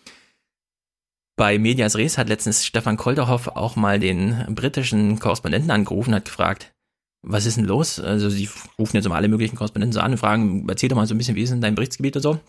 Bei 1.40 1.58
Medias 1.58 1.96
Res 1.96 2.18
hat 2.18 2.28
letztens 2.28 2.66
Stefan 2.66 2.98
Kolderhoff 2.98 3.48
auch 3.48 3.74
mal 3.74 3.98
den 3.98 4.44
britischen 4.50 5.18
Korrespondenten 5.18 5.70
angerufen, 5.70 6.14
hat 6.14 6.26
gefragt, 6.26 6.74
was 7.22 7.46
ist 7.46 7.56
denn 7.56 7.64
los? 7.64 7.98
Also 7.98 8.28
sie 8.28 8.50
rufen 8.78 8.96
jetzt 8.96 9.06
immer 9.06 9.14
alle 9.14 9.28
möglichen 9.28 9.56
Korrespondenten 9.56 9.94
so 9.94 10.00
an 10.00 10.10
und 10.12 10.18
fragen, 10.18 10.68
erzähl 10.68 10.90
doch 10.90 10.96
mal 10.96 11.06
so 11.06 11.14
ein 11.14 11.16
bisschen, 11.16 11.36
wie 11.36 11.42
ist 11.42 11.48
denn 11.48 11.62
dein 11.62 11.76
Berichtsgebiet 11.76 12.14
und 12.16 12.20
so. 12.20 12.40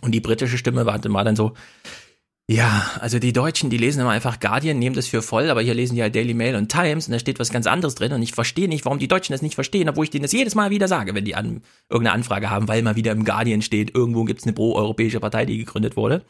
Und 0.00 0.12
die 0.12 0.20
britische 0.20 0.58
Stimme 0.58 0.86
war, 0.86 1.02
war 1.02 1.24
dann 1.24 1.34
so, 1.34 1.54
ja, 2.46 2.90
also 3.00 3.18
die 3.18 3.32
Deutschen, 3.32 3.70
die 3.70 3.78
lesen 3.78 4.00
immer 4.00 4.10
einfach 4.10 4.38
Guardian, 4.38 4.78
nehmen 4.78 4.94
das 4.94 5.06
für 5.06 5.22
voll, 5.22 5.48
aber 5.48 5.62
hier 5.62 5.72
lesen 5.72 5.94
die 5.94 6.02
halt 6.02 6.14
Daily 6.14 6.34
Mail 6.34 6.56
und 6.56 6.70
Times 6.70 7.06
und 7.06 7.12
da 7.12 7.18
steht 7.18 7.38
was 7.38 7.50
ganz 7.50 7.66
anderes 7.66 7.94
drin 7.94 8.12
und 8.12 8.20
ich 8.20 8.32
verstehe 8.32 8.68
nicht, 8.68 8.84
warum 8.84 8.98
die 8.98 9.08
Deutschen 9.08 9.32
das 9.32 9.40
nicht 9.40 9.54
verstehen, 9.54 9.88
obwohl 9.88 10.04
ich 10.04 10.10
denen 10.10 10.24
das 10.24 10.32
jedes 10.32 10.54
Mal 10.54 10.68
wieder 10.68 10.86
sage, 10.86 11.14
wenn 11.14 11.24
die 11.24 11.36
an, 11.36 11.62
irgendeine 11.88 12.14
Anfrage 12.14 12.50
haben, 12.50 12.68
weil 12.68 12.82
mal 12.82 12.96
wieder 12.96 13.12
im 13.12 13.24
Guardian 13.24 13.62
steht, 13.62 13.94
irgendwo 13.94 14.24
gibt's 14.24 14.44
eine 14.44 14.52
pro-europäische 14.52 15.20
Partei, 15.20 15.46
die 15.46 15.56
gegründet 15.56 15.96
wurde 15.96 16.22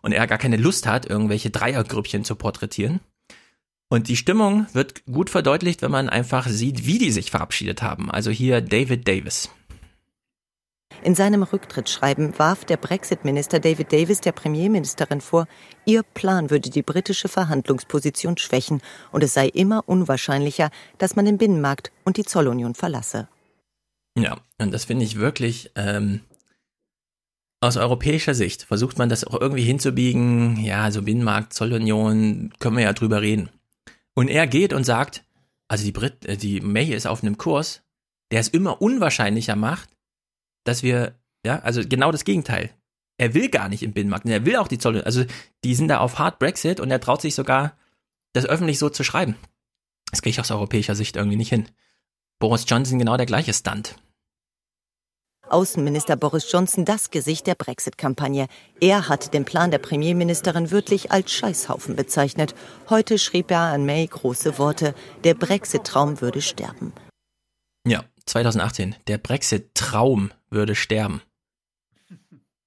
und 0.00 0.12
er 0.12 0.28
gar 0.28 0.38
keine 0.38 0.58
Lust 0.58 0.86
hat, 0.86 1.06
irgendwelche 1.06 1.50
Dreiergrüppchen 1.50 2.22
zu 2.22 2.36
porträtieren. 2.36 3.00
Und 3.90 4.06
die 4.08 4.16
Stimmung 4.16 4.66
wird 4.74 5.06
gut 5.06 5.28
verdeutlicht, 5.28 5.82
wenn 5.82 5.90
man 5.90 6.08
einfach 6.08 6.46
sieht, 6.46 6.86
wie 6.86 6.98
die 6.98 7.10
sich 7.10 7.32
verabschiedet 7.32 7.82
haben. 7.82 8.10
Also 8.10 8.30
hier 8.30 8.60
David 8.60 9.08
Davis. 9.08 9.50
In 11.02 11.14
seinem 11.14 11.42
Rücktrittsschreiben 11.42 12.38
warf 12.38 12.64
der 12.64 12.76
Brexit-Minister 12.76 13.60
David 13.60 13.92
Davis 13.92 14.20
der 14.20 14.32
Premierministerin 14.32 15.20
vor, 15.20 15.46
ihr 15.84 16.02
Plan 16.02 16.50
würde 16.50 16.70
die 16.70 16.82
britische 16.82 17.28
Verhandlungsposition 17.28 18.36
schwächen 18.36 18.82
und 19.12 19.22
es 19.22 19.34
sei 19.34 19.46
immer 19.46 19.84
unwahrscheinlicher, 19.86 20.70
dass 20.98 21.14
man 21.14 21.24
den 21.24 21.38
Binnenmarkt 21.38 21.92
und 22.04 22.16
die 22.16 22.24
Zollunion 22.24 22.74
verlasse. 22.74 23.28
Ja, 24.18 24.38
und 24.58 24.72
das 24.72 24.86
finde 24.86 25.04
ich 25.04 25.18
wirklich 25.18 25.70
ähm, 25.76 26.22
aus 27.60 27.76
europäischer 27.76 28.34
Sicht 28.34 28.64
versucht 28.64 28.98
man 28.98 29.08
das 29.08 29.24
auch 29.24 29.40
irgendwie 29.40 29.64
hinzubiegen. 29.64 30.56
Ja, 30.60 30.90
so 30.90 31.02
Binnenmarkt, 31.02 31.52
Zollunion, 31.52 32.52
können 32.58 32.76
wir 32.76 32.84
ja 32.84 32.92
drüber 32.92 33.22
reden. 33.22 33.50
Und 34.14 34.28
er 34.28 34.46
geht 34.46 34.72
und 34.72 34.84
sagt, 34.84 35.24
also 35.68 35.84
die 35.84 35.92
Brit, 35.92 36.24
äh, 36.24 36.36
die 36.36 36.60
May 36.60 36.92
ist 36.92 37.06
auf 37.06 37.22
einem 37.22 37.38
Kurs, 37.38 37.82
der 38.32 38.40
es 38.40 38.48
immer 38.48 38.82
unwahrscheinlicher 38.82 39.56
macht, 39.56 39.88
dass 40.68 40.82
wir, 40.82 41.14
ja, 41.44 41.58
also 41.60 41.82
genau 41.86 42.12
das 42.12 42.24
Gegenteil. 42.24 42.70
Er 43.16 43.34
will 43.34 43.48
gar 43.48 43.68
nicht 43.68 43.82
im 43.82 43.92
Binnenmarkt, 43.92 44.26
und 44.26 44.30
er 44.30 44.44
will 44.44 44.56
auch 44.56 44.68
die 44.68 44.78
Zollunion. 44.78 45.06
Also 45.06 45.24
die 45.64 45.74
sind 45.74 45.88
da 45.88 45.98
auf 45.98 46.18
Hard 46.18 46.38
Brexit 46.38 46.78
und 46.78 46.90
er 46.90 47.00
traut 47.00 47.20
sich 47.20 47.34
sogar, 47.34 47.76
das 48.32 48.46
öffentlich 48.46 48.78
so 48.78 48.90
zu 48.90 49.02
schreiben. 49.02 49.34
Das 50.10 50.22
kriege 50.22 50.30
ich 50.30 50.40
aus 50.40 50.50
europäischer 50.50 50.94
Sicht 50.94 51.16
irgendwie 51.16 51.36
nicht 51.36 51.48
hin. 51.48 51.68
Boris 52.38 52.64
Johnson 52.68 52.98
genau 52.98 53.16
der 53.16 53.26
gleiche 53.26 53.52
Stunt. 53.52 53.96
Außenminister 55.48 56.16
Boris 56.16 56.50
Johnson 56.52 56.84
das 56.84 57.10
Gesicht 57.10 57.46
der 57.46 57.54
Brexit-Kampagne. 57.54 58.46
Er 58.80 59.08
hat 59.08 59.32
den 59.32 59.46
Plan 59.46 59.70
der 59.70 59.78
Premierministerin 59.78 60.70
wörtlich 60.70 61.10
als 61.10 61.32
Scheißhaufen 61.32 61.96
bezeichnet. 61.96 62.54
Heute 62.90 63.18
schrieb 63.18 63.50
er 63.50 63.60
an 63.60 63.86
May 63.86 64.06
große 64.06 64.58
Worte. 64.58 64.94
Der 65.24 65.34
Brexit-Traum 65.34 66.20
würde 66.20 66.42
sterben. 66.42 66.92
Ja, 67.86 68.04
2018. 68.26 68.94
Der 69.06 69.16
Brexit-Traum 69.16 70.30
würde 70.50 70.74
sterben. 70.74 71.22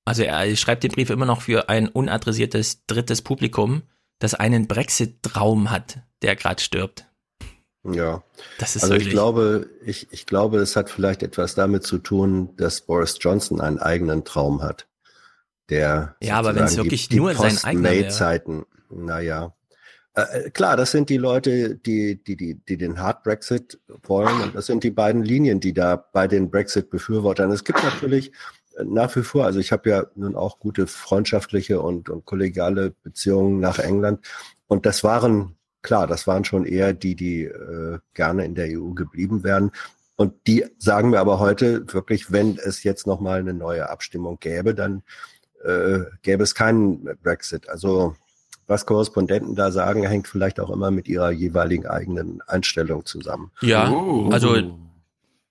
Also 0.05 0.23
er 0.23 0.55
schreibt 0.55 0.83
den 0.83 0.91
Brief 0.91 1.09
immer 1.09 1.25
noch 1.25 1.41
für 1.41 1.69
ein 1.69 1.87
unadressiertes 1.87 2.85
drittes 2.85 3.21
Publikum, 3.21 3.83
das 4.19 4.33
einen 4.33 4.67
Brexit-Traum 4.67 5.71
hat, 5.71 5.99
der 6.21 6.35
gerade 6.35 6.61
stirbt. 6.61 7.05
Ja. 7.83 8.23
Das 8.59 8.75
ist 8.75 8.83
also 8.83 8.95
ich 8.95 9.09
glaube, 9.09 9.69
ich, 9.83 10.07
ich 10.11 10.25
glaube, 10.25 10.59
es 10.59 10.75
hat 10.75 10.89
vielleicht 10.89 11.23
etwas 11.23 11.55
damit 11.55 11.83
zu 11.83 11.97
tun, 11.97 12.55
dass 12.57 12.81
Boris 12.81 13.17
Johnson 13.19 13.59
einen 13.61 13.79
eigenen 13.79 14.23
Traum 14.23 14.61
hat. 14.61 14.87
Der 15.69 16.15
Ja, 16.21 16.37
aber 16.37 16.55
wenn 16.55 16.65
es 16.65 16.77
wirklich 16.77 17.07
die, 17.07 17.15
die 17.15 17.19
nur 17.19 17.33
sein 17.33 17.57
eigener 17.63 17.89
wäre. 17.89 18.03
Post-May-Zeiten, 18.03 18.65
naja. 18.89 19.53
Äh, 20.13 20.49
klar, 20.49 20.75
das 20.75 20.91
sind 20.91 21.09
die 21.09 21.17
Leute, 21.17 21.75
die, 21.75 22.21
die, 22.21 22.35
die, 22.35 22.55
die 22.55 22.77
den 22.77 22.99
Hard 22.99 23.23
Brexit 23.23 23.79
wollen. 24.03 24.41
Und 24.41 24.55
das 24.55 24.65
sind 24.65 24.83
die 24.83 24.91
beiden 24.91 25.23
Linien, 25.23 25.59
die 25.59 25.73
da 25.73 25.95
bei 25.95 26.27
den 26.27 26.51
Brexit-Befürwortern. 26.51 27.51
Es 27.51 27.63
gibt 27.63 27.83
natürlich 27.83 28.31
äh, 28.77 28.83
nach 28.83 29.15
wie 29.15 29.23
vor, 29.23 29.45
also 29.45 29.59
ich 29.59 29.71
habe 29.71 29.89
ja 29.89 30.05
nun 30.15 30.35
auch 30.35 30.59
gute 30.59 30.87
freundschaftliche 30.87 31.81
und, 31.81 32.09
und 32.09 32.25
kollegiale 32.25 32.91
Beziehungen 33.03 33.59
nach 33.59 33.79
England. 33.79 34.25
Und 34.67 34.85
das 34.85 35.03
waren, 35.03 35.55
klar, 35.81 36.07
das 36.07 36.27
waren 36.27 36.43
schon 36.43 36.65
eher 36.65 36.93
die, 36.93 37.15
die 37.15 37.43
äh, 37.45 37.99
gerne 38.13 38.45
in 38.45 38.55
der 38.55 38.67
EU 38.77 38.93
geblieben 38.93 39.43
wären. 39.43 39.71
Und 40.17 40.45
die 40.45 40.65
sagen 40.77 41.11
mir 41.11 41.19
aber 41.19 41.39
heute 41.39 41.85
wirklich, 41.93 42.31
wenn 42.31 42.57
es 42.57 42.83
jetzt 42.83 43.07
nochmal 43.07 43.39
eine 43.39 43.53
neue 43.53 43.89
Abstimmung 43.89 44.39
gäbe, 44.39 44.75
dann 44.75 45.03
äh, 45.63 46.01
gäbe 46.21 46.43
es 46.43 46.53
keinen 46.53 47.17
Brexit. 47.23 47.69
Also 47.69 48.15
was 48.67 48.85
Korrespondenten 48.85 49.55
da 49.55 49.71
sagen, 49.71 50.03
hängt 50.07 50.27
vielleicht 50.27 50.59
auch 50.59 50.69
immer 50.69 50.91
mit 50.91 51.07
ihrer 51.07 51.31
jeweiligen 51.31 51.85
eigenen 51.87 52.41
Einstellung 52.47 53.05
zusammen. 53.05 53.51
Ja, 53.61 53.91
Oh. 53.91 54.29
also 54.31 54.55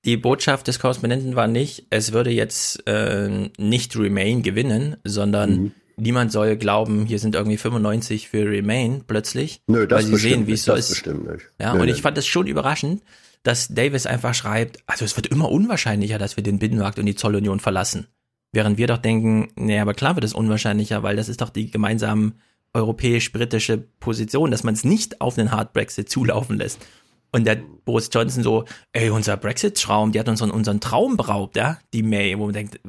die 0.05 0.17
Botschaft 0.17 0.67
des 0.69 0.79
Korrespondenten 0.79 1.37
war 1.37 1.47
nicht, 1.47 1.87
es 1.91 2.13
würde 2.13 2.31
jetzt 2.31 2.87
äh, 2.87 3.51
nicht 3.59 3.97
Remain 3.97 4.43
gewinnen, 4.43 4.97
sondern 5.05 5.51
Mhm. 5.65 5.73
niemand 5.99 6.33
soll 6.33 6.57
glauben, 6.57 7.05
hier 7.05 7.19
sind 7.19 7.35
irgendwie 7.35 7.59
95 7.59 8.29
für 8.31 8.47
Remain 8.51 9.05
plötzlich, 9.07 9.61
Nö, 9.67 9.87
das 9.87 9.99
weil 10.05 10.07
sie 10.07 10.17
sehen, 10.17 10.47
wie 10.47 10.53
es 10.53 10.61
nicht, 10.61 10.65
so 10.65 10.73
das 10.73 10.81
ist. 10.87 10.91
bestimmt 10.91 11.31
nicht. 11.31 11.45
Ja, 11.61 11.75
Nö, 11.75 11.81
und 11.81 11.87
nö. 11.87 11.93
ich 11.93 12.01
fand 12.01 12.17
es 12.17 12.27
schon 12.27 12.47
überraschend, 12.47 13.03
dass 13.43 13.69
Davis 13.69 14.07
einfach 14.07 14.33
schreibt, 14.35 14.79
also 14.87 15.05
es 15.05 15.17
wird 15.17 15.27
immer 15.27 15.51
unwahrscheinlicher, 15.51 16.17
dass 16.19 16.37
wir 16.37 16.43
den 16.45 16.59
Binnenmarkt 16.59 16.99
und 16.99 17.07
die 17.07 17.15
Zollunion 17.15 17.61
verlassen. 17.61 18.07
Während 18.53 18.79
wir 18.79 18.87
doch 18.87 18.99
denken, 18.99 19.49
naja, 19.57 19.83
aber 19.83 19.95
klar 19.95 20.17
wird 20.17 20.25
es 20.25 20.33
unwahrscheinlicher, 20.35 21.03
weil 21.03 21.17
das 21.17 21.29
ist 21.29 21.41
doch 21.41 21.51
die 21.51 21.71
gemeinsame 21.71 22.33
europäisch-britische 22.75 23.79
Position, 23.79 24.51
dass 24.51 24.65
man 24.65 24.75
es 24.75 24.85
nicht 24.85 25.21
auf 25.21 25.39
einen 25.39 25.51
Hard 25.53 25.73
Brexit 25.73 26.09
zulaufen 26.09 26.57
lässt. 26.57 26.81
Und 27.33 27.45
der 27.47 27.57
Boris 27.85 28.11
Johnson 28.13 28.43
so, 28.43 28.65
ey, 28.93 29.11
unser 29.11 29.37
Brexit-Traum, 29.37 30.13
die 30.13 30.19
hat 30.21 30.29
uns 30.29 30.43
unseren 30.43 30.81
Traum 30.81 31.17
beraubt, 31.17 31.57
ja, 31.57 31.79
die 31.93 32.03
May, 32.03 32.39
wo 32.39 32.45
man 32.47 32.55
denkt, 32.55 32.81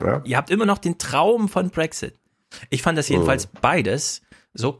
Ja. 0.00 0.22
ihr 0.24 0.36
habt 0.36 0.50
immer 0.50 0.66
noch 0.66 0.78
den 0.78 0.98
Traum 0.98 1.48
von 1.48 1.70
Brexit. 1.70 2.18
Ich 2.70 2.82
fand 2.82 2.96
das 2.98 3.08
jedenfalls 3.08 3.46
beides 3.46 4.22
so 4.54 4.78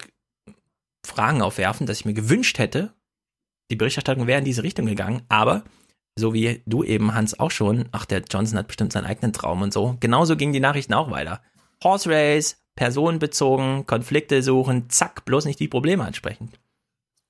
Fragen 1.07 1.43
aufwerfen, 1.43 1.87
dass 1.87 2.01
ich 2.01 2.05
mir 2.05 2.15
gewünscht 2.15 2.59
hätte, 2.59 2.95
die 3.71 3.77
Berichterstattung 3.77 4.27
wäre 4.27 4.39
in 4.39 4.45
diese 4.45 4.63
Richtung 4.63 4.87
gegangen, 4.87 5.23
aber 5.29 5.65
so 6.19 6.35
wie 6.35 6.63
du 6.67 6.85
eben, 6.85 7.15
Hans, 7.15 7.39
auch 7.41 7.51
schon, 7.51 7.89
ach, 7.93 8.05
der 8.05 8.23
Johnson 8.31 8.59
hat 8.59 8.67
bestimmt 8.67 8.93
seinen 8.93 9.07
eigenen 9.07 9.33
Traum 9.33 9.63
und 9.63 9.73
so. 9.73 9.97
Genauso 10.01 10.37
gingen 10.37 10.53
die 10.53 10.61
Nachrichten 10.61 10.93
auch 10.93 11.11
weiter. 11.11 11.41
Horse 11.83 12.11
Race, 12.11 12.62
personenbezogen, 12.75 13.87
Konflikte 13.87 14.43
suchen, 14.43 14.89
zack, 14.89 15.25
bloß 15.25 15.45
nicht 15.45 15.61
die 15.61 15.69
Probleme 15.69 16.05
ansprechen. 16.05 16.51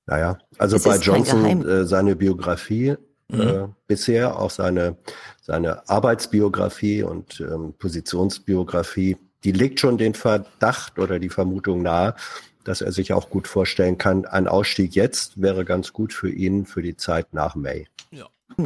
Naja, 0.05 0.37
also 0.57 0.75
Es 0.75 0.83
bei 0.83 0.97
Johnson 0.97 1.67
äh, 1.67 1.85
seine 1.85 2.15
Biografie 2.15 2.97
Mhm. 3.33 3.41
äh, 3.41 3.67
bisher, 3.87 4.39
auch 4.39 4.51
seine, 4.51 4.97
seine 5.41 5.87
Arbeitsbiografie 5.89 7.03
und 7.03 7.39
ähm, 7.41 7.73
Positionsbiografie, 7.77 9.17
die 9.43 9.51
legt 9.51 9.79
schon 9.79 9.97
den 9.97 10.13
Verdacht 10.13 10.99
oder 10.99 11.19
die 11.19 11.29
Vermutung 11.29 11.81
nahe, 11.81 12.15
dass 12.63 12.81
er 12.81 12.91
sich 12.91 13.11
auch 13.11 13.29
gut 13.29 13.47
vorstellen 13.47 13.97
kann, 13.97 14.25
ein 14.25 14.47
Ausstieg 14.47 14.95
jetzt 14.95 15.41
wäre 15.41 15.65
ganz 15.65 15.91
gut 15.91 16.13
für 16.13 16.29
ihn 16.29 16.65
für 16.65 16.81
die 16.81 16.95
Zeit 16.95 17.33
nach 17.33 17.55
May. 17.55 17.87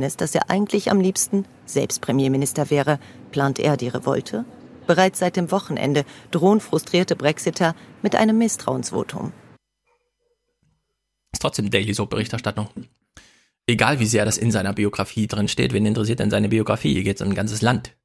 ist, 0.03 0.21
dass 0.21 0.35
er 0.35 0.49
eigentlich 0.49 0.91
am 0.91 0.99
liebsten 0.99 1.45
selbst 1.65 2.01
Premierminister 2.01 2.69
wäre. 2.69 2.99
Plant 3.31 3.57
er 3.57 3.77
die 3.77 3.87
Revolte? 3.87 4.45
Bereits 4.87 5.19
seit 5.19 5.35
dem 5.35 5.51
Wochenende 5.51 6.05
drohen 6.31 6.61
frustrierte 6.61 7.15
Brexiter 7.15 7.75
mit 8.01 8.15
einem 8.15 8.37
Misstrauensvotum. 8.37 9.33
Ist 11.33 11.41
trotzdem 11.41 11.69
Daily 11.69 11.93
Soap 11.93 12.09
Berichterstattung. 12.09 12.69
Egal 13.67 13.99
wie 13.99 14.05
sehr 14.05 14.23
das 14.23 14.37
in 14.37 14.49
seiner 14.51 14.71
Biografie 14.73 15.27
drin 15.27 15.49
steht, 15.49 15.73
wen 15.73 15.85
interessiert 15.85 16.19
denn 16.19 16.31
seine 16.31 16.47
Biografie? 16.47 16.93
Hier 16.93 17.03
geht 17.03 17.17
es 17.17 17.21
um 17.21 17.29
ein 17.29 17.35
ganzes 17.35 17.61
Land. 17.61 17.95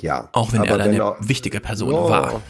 Ja. 0.00 0.30
Auch 0.32 0.52
wenn 0.52 0.60
aber 0.60 0.70
er 0.70 0.78
da 0.78 0.84
eine 0.84 0.96
er- 0.96 1.16
wichtige 1.20 1.60
Person 1.60 1.92
Ja. 1.92 2.08
war. 2.08 2.42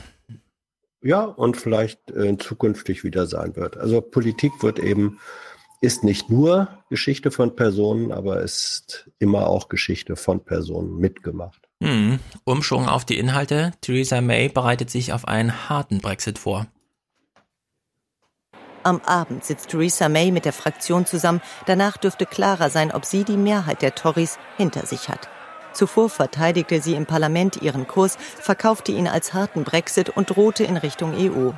Ja, 1.02 1.24
und 1.24 1.56
vielleicht 1.56 2.10
äh, 2.12 2.36
zukünftig 2.38 3.04
wieder 3.04 3.26
sein 3.26 3.54
wird. 3.56 3.76
Also 3.76 4.00
Politik 4.00 4.52
wird 4.62 4.78
eben, 4.78 5.18
ist 5.80 6.04
nicht 6.04 6.30
nur 6.30 6.68
Geschichte 6.90 7.30
von 7.30 7.54
Personen, 7.54 8.12
aber 8.12 8.40
ist 8.40 9.10
immer 9.18 9.46
auch 9.48 9.68
Geschichte 9.68 10.16
von 10.16 10.44
Personen 10.44 10.96
mitgemacht. 10.96 11.65
Hm. 11.82 12.20
Umschwung 12.44 12.88
auf 12.88 13.04
die 13.04 13.18
Inhalte. 13.18 13.72
Theresa 13.80 14.20
May 14.20 14.48
bereitet 14.48 14.90
sich 14.90 15.12
auf 15.12 15.28
einen 15.28 15.68
harten 15.68 16.00
Brexit 16.00 16.38
vor. 16.38 16.66
Am 18.82 19.00
Abend 19.02 19.44
sitzt 19.44 19.70
Theresa 19.70 20.08
May 20.08 20.30
mit 20.30 20.44
der 20.44 20.52
Fraktion 20.52 21.06
zusammen. 21.06 21.40
Danach 21.66 21.96
dürfte 21.96 22.24
klarer 22.24 22.70
sein, 22.70 22.92
ob 22.92 23.04
sie 23.04 23.24
die 23.24 23.36
Mehrheit 23.36 23.82
der 23.82 23.94
Tories 23.94 24.38
hinter 24.56 24.86
sich 24.86 25.08
hat. 25.08 25.28
Zuvor 25.72 26.08
verteidigte 26.08 26.80
sie 26.80 26.94
im 26.94 27.04
Parlament 27.04 27.60
ihren 27.60 27.86
Kurs, 27.86 28.16
verkaufte 28.16 28.92
ihn 28.92 29.08
als 29.08 29.34
harten 29.34 29.64
Brexit 29.64 30.08
und 30.08 30.30
drohte 30.30 30.64
in 30.64 30.76
Richtung 30.78 31.14
EU. 31.14 31.50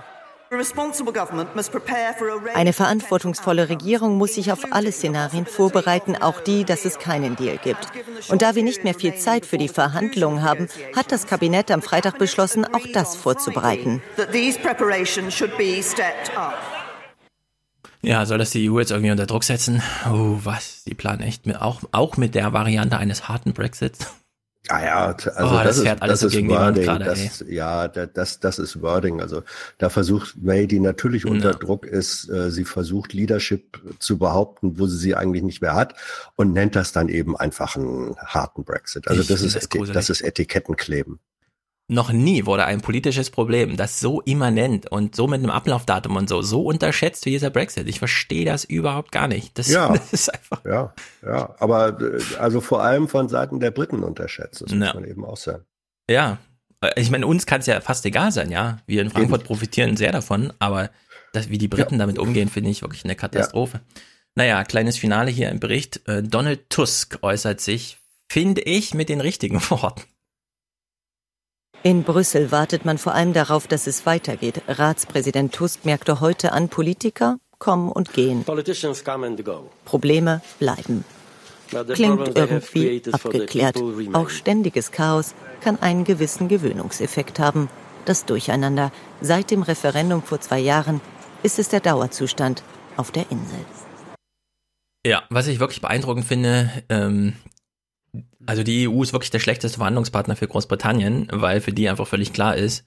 Eine 2.55 2.73
verantwortungsvolle 2.73 3.69
Regierung 3.69 4.17
muss 4.17 4.35
sich 4.35 4.51
auf 4.51 4.73
alle 4.73 4.93
Szenarien 4.93 5.45
vorbereiten, 5.45 6.17
auch 6.17 6.41
die, 6.41 6.65
dass 6.65 6.85
es 6.87 6.99
keinen 6.99 7.37
Deal 7.37 7.59
gibt. 7.59 7.87
Und 8.29 8.41
da 8.41 8.55
wir 8.55 8.63
nicht 8.63 8.83
mehr 8.83 8.95
viel 8.95 9.15
Zeit 9.17 9.45
für 9.45 9.59
die 9.59 9.69
Verhandlungen 9.69 10.43
haben, 10.43 10.69
hat 10.97 11.13
das 11.13 11.27
Kabinett 11.27 11.71
am 11.71 11.83
Freitag 11.83 12.19
beschlossen, 12.19 12.65
auch 12.65 12.87
das 12.93 13.15
vorzubereiten. 13.15 14.03
that 14.17 14.33
these 14.33 14.59
preparations 14.59 15.35
should 15.35 15.57
be 15.59 15.83
stepped 15.83 16.37
up. 16.37 16.59
Ja, 18.01 18.25
soll 18.27 18.39
das 18.39 18.51
die 18.51 18.71
EU 18.71 18.79
jetzt 18.79 18.91
irgendwie 18.91 19.11
unter 19.11 19.27
Druck 19.27 19.45
setzen? 19.45 19.83
Oh, 20.07 20.39
was? 20.45 20.85
Die 20.85 20.95
planen 20.95 21.21
echt 21.21 21.47
mit, 21.47 21.61
auch, 21.61 21.81
auch 21.93 22.17
mit 22.17 22.35
der 22.35 22.53
Variante 22.53 22.97
eines 22.97 23.29
harten 23.29 23.53
Brexits? 23.53 24.07
Ah 24.71 24.85
ja, 24.85 25.07
also 25.07 25.29
Oh, 25.55 25.59
das 25.63 25.77
das, 25.77 25.81
fährt 25.83 25.97
ist, 25.97 26.03
alles 26.03 26.21
das 26.21 26.33
so 26.33 26.39
ist 26.39 26.49
Wand 26.49 26.51
Wording. 26.77 26.85
gerade, 26.85 27.05
das, 27.07 27.45
ja, 27.49 27.89
da- 27.89 28.07
das, 28.07 28.39
das 28.41 28.59
ist 28.59 28.83
Wording. 28.83 29.21
Also 29.21 29.43
da 29.79 29.89
versucht 29.89 30.37
May, 30.43 30.67
die 30.67 30.79
natürlich 30.81 31.27
unter 31.27 31.53
Druck 31.55 31.87
ist, 31.87 32.29
äh, 32.29 32.51
sie 32.51 32.65
versucht 32.65 33.13
Leadership 33.13 33.81
zu 33.99 34.19
behaupten, 34.19 34.79
wo 34.79 34.87
sie 34.87 34.99
sie 34.99 35.15
eigentlich 35.15 35.43
nicht 35.43 35.63
mehr 35.63 35.75
hat 35.75 35.95
und 36.37 36.53
nennt 36.53 36.77
das 36.77 36.93
dann 36.93 37.09
eben 37.09 37.37
einfach 37.37 37.77
einen 37.77 38.15
harten 38.27 38.65
Brexit. 38.65 39.09
Also 39.09 39.23
Ich 39.23 39.29
das 39.29 39.43
ist, 39.43 39.69
das 39.95 40.11
ist 40.11 40.21
Etikettenkleben. 40.21 41.19
Noch 41.91 42.13
nie 42.13 42.45
wurde 42.45 42.67
ein 42.67 42.83
politisches 42.83 43.31
Problem, 43.31 43.79
das 43.79 43.99
so 43.99 44.21
immanent 44.21 44.93
und 44.93 45.17
so 45.17 45.27
mit 45.27 45.39
einem 45.43 45.49
Ablaufdatum 45.51 46.17
und 46.17 46.29
so, 46.29 46.43
so 46.43 46.63
unterschätzt 46.63 47.25
wie 47.25 47.31
dieser 47.31 47.49
Brexit. 47.49 47.89
Ich 47.89 47.99
verstehe 47.99 48.45
das 48.45 48.65
überhaupt 48.65 49.11
gar 49.11 49.27
nicht. 49.27 49.57
Das, 49.59 49.71
Ja. 49.71 49.89
das 49.89 50.13
ist 50.13 50.35
einfach. 50.35 50.63
Ja, 50.67 50.93
ja, 51.25 51.55
aber 51.59 51.99
äh, 52.01 52.21
also 52.39 52.61
vor 52.61 52.83
allem 52.83 53.09
von 53.09 53.31
Seiten 53.31 53.59
der 53.59 53.71
Briten 53.71 54.03
unterschätzt, 54.05 54.61
das 54.61 54.71
muss 54.71 54.87
Ja. 54.87 54.93
man 54.95 55.05
eben 55.05 55.25
auch 55.25 55.39
sagen. 55.39 55.65
Ja. 56.11 56.37
Äh, 56.83 57.01
Ich 57.01 57.11
meine, 57.11 57.27
uns 57.27 57.47
kann 57.47 57.61
es 57.61 57.67
ja 57.67 57.81
fast 57.81 58.05
egal 58.05 58.33
sein, 58.33 58.51
ja. 58.51 58.79
Wir 58.87 59.01
in 59.01 59.09
Frankfurt 59.11 59.45
profitieren 59.45 59.97
sehr 59.97 60.13
davon, 60.13 60.53
aber 60.59 60.91
das, 61.33 61.49
wie 61.49 61.57
die 61.59 61.69
Briten 61.69 61.99
damit 61.99 62.19
umgehen, 62.19 62.51
finde 62.51 62.69
ich 62.69 62.83
wirklich 62.83 63.05
eine 63.05 63.17
Katastrophe. 63.17 63.81
Naja, 64.35 64.63
kleines 64.65 64.99
Finale 64.99 65.31
hier 65.31 65.49
im 65.49 65.59
Bericht. 65.59 66.07
Äh, 66.07 66.23
Donald 66.23 66.69
Tusk 66.69 67.19
äußert 67.23 67.63
sich, 67.63 67.97
finde 68.29 68.61
ich, 68.61 68.93
mit 68.93 69.09
den 69.09 69.23
richtigen 69.23 69.59
Worten. 69.71 70.03
In 71.85 72.03
Brüssel 72.03 72.51
wartet 72.51 72.85
man 72.85 72.99
vor 72.99 73.15
allem 73.15 73.33
darauf, 73.33 73.69
dass 73.69 73.87
es 73.87 74.05
weitergeht. 74.05 74.63
Ratspräsident 74.67 75.55
Tusk 75.55 75.85
merkte 75.85 76.21
heute 76.21 76.53
an, 76.53 76.69
Politiker 76.69 77.39
kommen 77.59 77.93
und 77.93 78.13
gehen. 78.13 78.45
Probleme 79.85 80.43
bleiben. 80.59 81.05
Klingt 81.93 82.37
irgendwie 82.37 83.03
abgeklärt. 83.13 83.77
Auch 84.13 84.29
ständiges 84.31 84.91
Chaos 84.91 85.35
kann 85.61 85.81
einen 85.81 86.05
gewissen 86.05 86.49
Gewöhnungseffekt 86.49 87.39
haben. 87.39 87.69
Das 88.07 88.25
Durcheinander 88.25 88.91
seit 89.21 89.51
dem 89.51 89.63
Referendum 89.63 90.23
vor 90.23 90.41
zwei 90.41 90.59
Jahren 90.59 91.01
ist 91.43 91.59
es 91.59 91.69
der 91.69 91.81
Dauerzustand 91.81 92.63
auf 92.97 93.13
der 93.13 93.31
Insel. 93.31 93.61
Ja, 95.07 95.23
was 95.31 95.47
ich 95.47 95.61
wirklich 95.61 95.81
beeindruckend 95.81 96.25
finde, 96.25 96.71
ähm, 96.89 97.35
also 98.47 98.63
die 98.63 98.89
EU 98.89 99.03
ist 99.03 99.13
wirklich 99.13 99.31
der 99.31 99.39
schlechteste 99.39 99.79
Verhandlungspartner 99.79 100.37
für 100.37 100.49
Großbritannien, 100.49 101.29
weil 101.33 101.61
für 101.61 101.73
die 101.73 101.89
einfach 101.89 102.07
völlig 102.07 102.33
klar 102.33 102.57
ist, 102.57 102.85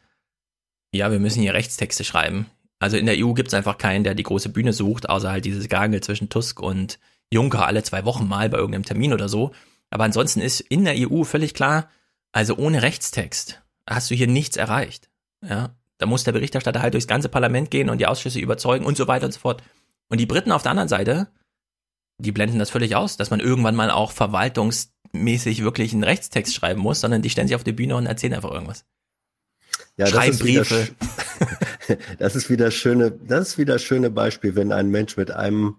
ja, 0.93 1.11
wir 1.11 1.19
müssen 1.19 1.41
hier 1.41 1.53
Rechtstexte 1.53 2.03
schreiben. 2.03 2.47
Also 2.79 2.97
in 2.97 3.05
der 3.05 3.15
EU 3.17 3.33
gibt 3.33 3.49
es 3.49 3.53
einfach 3.53 3.77
keinen, 3.77 4.03
der 4.03 4.15
die 4.15 4.23
große 4.23 4.49
Bühne 4.49 4.73
sucht, 4.73 5.07
außer 5.07 5.31
halt 5.31 5.45
dieses 5.45 5.69
Gangel 5.69 6.01
zwischen 6.01 6.29
Tusk 6.29 6.59
und 6.59 6.99
Juncker 7.31 7.65
alle 7.65 7.83
zwei 7.83 8.05
Wochen 8.05 8.27
mal 8.27 8.49
bei 8.49 8.57
irgendeinem 8.57 8.85
Termin 8.85 9.13
oder 9.13 9.29
so. 9.29 9.51
Aber 9.89 10.03
ansonsten 10.03 10.41
ist 10.41 10.61
in 10.61 10.85
der 10.85 10.95
EU 10.97 11.23
völlig 11.23 11.53
klar, 11.53 11.89
also 12.31 12.57
ohne 12.57 12.81
Rechtstext 12.81 13.61
hast 13.87 14.09
du 14.09 14.15
hier 14.15 14.27
nichts 14.27 14.57
erreicht. 14.57 15.09
Ja, 15.47 15.75
da 15.97 16.05
muss 16.07 16.23
der 16.23 16.31
Berichterstatter 16.31 16.81
halt 16.81 16.93
durchs 16.93 17.07
ganze 17.07 17.29
Parlament 17.29 17.69
gehen 17.71 17.89
und 17.89 17.99
die 17.99 18.07
Ausschüsse 18.07 18.39
überzeugen 18.39 18.85
und 18.85 18.97
so 18.97 19.07
weiter 19.07 19.25
und 19.25 19.33
so 19.33 19.39
fort. 19.39 19.61
Und 20.09 20.19
die 20.19 20.25
Briten 20.25 20.51
auf 20.51 20.63
der 20.63 20.71
anderen 20.71 20.89
Seite, 20.89 21.27
die 22.17 22.31
blenden 22.31 22.59
das 22.59 22.69
völlig 22.69 22.95
aus, 22.95 23.17
dass 23.17 23.29
man 23.29 23.39
irgendwann 23.39 23.75
mal 23.75 23.91
auch 23.91 24.11
verwaltungsmäßig 25.11 25.63
wirklich 25.63 25.93
einen 25.93 26.03
Rechtstext 26.03 26.53
schreiben 26.55 26.81
muss, 26.81 27.01
sondern 27.01 27.21
die 27.21 27.29
stellen 27.29 27.47
sich 27.47 27.55
auf 27.55 27.63
die 27.63 27.73
Bühne 27.73 27.95
und 27.95 28.05
erzählen 28.05 28.33
einfach 28.33 28.51
irgendwas. 28.51 28.85
Ja, 29.97 30.09
das 30.09 30.27
ist 30.29 30.43
wieder 30.45 30.61
Briefe. 30.63 30.87
sch- 31.87 31.97
das 32.19 32.35
ist 32.35 32.49
wieder 32.49 32.71
schöne, 32.71 33.11
das 33.11 33.49
ist 33.49 33.57
wieder 33.57 33.77
schöne 33.79 34.09
Beispiel, 34.09 34.55
wenn 34.55 34.71
ein 34.71 34.89
Mensch 34.89 35.17
mit 35.17 35.31
einem, 35.31 35.75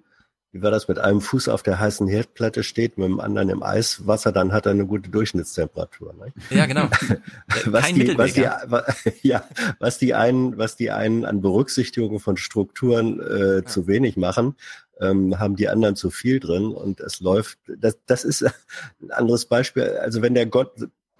wie 0.53 0.63
war 0.63 0.71
das, 0.71 0.87
mit 0.87 0.99
einem 0.99 1.21
Fuß 1.23 1.49
auf 1.49 1.63
der 1.63 1.81
heißen 1.81 2.07
Herdplatte 2.07 2.63
steht, 2.63 2.99
mit 2.99 3.09
dem 3.09 3.21
anderen 3.21 3.49
im 3.49 3.63
Eiswasser, 3.63 4.31
dann 4.31 4.53
hat 4.53 4.67
er 4.67 4.73
eine 4.73 4.87
gute 4.87 5.09
Durchschnittstemperatur. 5.11 6.13
Ne? 6.15 6.33
Ja, 6.51 6.67
genau. 6.67 6.89
was 7.67 7.85
Kein 7.85 7.95
die, 7.95 8.19
was 8.19 8.35
die, 8.35 8.43
ja. 8.43 8.61
wa- 8.67 8.85
ja, 9.23 9.45
was 9.79 9.99
die 9.99 10.15
einen, 10.15 10.59
was 10.59 10.77
die 10.77 10.91
einen 10.91 11.25
an 11.25 11.41
Berücksichtigung 11.41 12.21
von 12.21 12.37
Strukturen 12.37 13.19
äh, 13.21 13.65
zu 13.65 13.87
wenig 13.87 14.17
machen, 14.19 14.57
ähm, 15.03 15.39
haben 15.39 15.57
die 15.57 15.69
anderen 15.69 15.97
zu 15.97 16.11
viel 16.11 16.41
drin 16.41 16.67
und 16.67 17.01
es 17.01 17.21
läuft. 17.21 17.59
Das, 17.79 17.99
das 18.07 18.25
ist 18.25 18.43
ein 19.03 19.11
anderes 19.11 19.47
Beispiel. 19.47 19.85
Also 20.01 20.23
wenn 20.23 20.35
der 20.35 20.47
Gott 20.47 20.73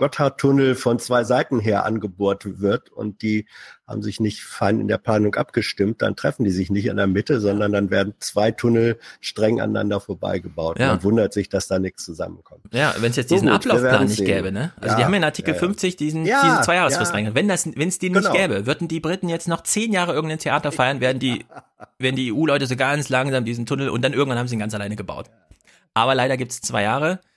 Gotthardtunnel 0.03 0.75
von 0.75 0.99
zwei 0.99 1.23
Seiten 1.23 1.61
her 1.61 1.85
angebohrt 1.85 2.61
wird 2.61 2.91
und 2.91 3.23
die 3.23 3.47
haben 3.87 4.03
sich 4.03 4.19
nicht 4.19 4.43
fein 4.43 4.81
in 4.81 4.89
der 4.89 4.99
Planung 4.99 5.37
abgestimmt, 5.37 6.03
dann 6.03 6.17
treffen 6.17 6.43
die 6.43 6.51
sich 6.51 6.71
nicht 6.71 6.87
in 6.87 6.97
der 6.97 7.07
Mitte, 7.07 7.39
sondern 7.41 7.71
dann 7.71 7.91
werden 7.91 8.15
zwei 8.19 8.51
Tunnel 8.51 8.99
streng 9.21 9.61
aneinander 9.61 10.01
vorbeigebaut. 10.01 10.81
Ja. 10.81 10.89
Man 10.89 11.05
wundert 11.05 11.33
sich, 11.33 11.49
dass 11.49 11.69
da 11.69 11.79
nichts 11.79 12.05
zusammenkommt. 12.05 12.63
Ja, 12.73 12.95
wenn 12.99 13.11
es 13.11 13.17
jetzt 13.17 13.29
So 13.29 13.37
diesen 13.37 13.49
gut, 13.49 13.57
Ablaufplan 13.59 14.07
nicht 14.07 14.17
sehen. 14.17 14.27
gäbe, 14.27 14.51
ne? 14.51 14.73
Also 14.81 14.89
Ja, 14.89 14.97
die 14.97 15.05
haben 15.05 15.13
ja 15.13 15.19
in 15.19 15.25
Artikel 15.25 15.51
ja, 15.51 15.55
ja. 15.55 15.61
50 15.61 15.97
diesen, 15.97 16.27
Ja, 16.27 16.43
diese 16.43 16.63
Zweijahresfrist 16.63 17.15
ja. 17.15 17.35
Wenn 17.35 17.47
das, 17.47 17.67
wenn 17.77 17.89
es 17.89 17.99
die 18.01 18.11
nicht 18.11 18.23
Genau. 18.23 18.35
gäbe, 18.35 18.67
würden 18.67 18.89
die 18.89 18.99
Briten 18.99 19.29
jetzt 19.29 19.47
noch 19.47 19.63
zehn 19.63 19.93
Jahre 19.93 20.15
irgendein 20.15 20.39
Theater 20.41 20.73
feiern, 20.73 21.01
werden 21.01 21.21
die, 21.21 21.45
werden 21.99 22.17
die 22.17 22.33
EU-Leute 22.33 22.67
so 22.67 22.75
ganz 22.75 23.09
langsam 23.09 23.45
diesen 23.45 23.67
Tunnel 23.67 23.89
und 23.89 24.03
dann 24.03 24.15
irgendwann 24.15 24.39
haben 24.39 24.49
sie 24.49 24.57
ihn 24.57 24.61
ganz 24.61 24.75
alleine 24.75 24.97
gebaut. 24.97 25.27
Aber 25.95 26.15
leider 26.17 26.37
gibt 26.37 26.51
es 26.53 26.61
zwei 26.61 26.83
Jahre 26.83 27.09
Ja. 27.11 27.32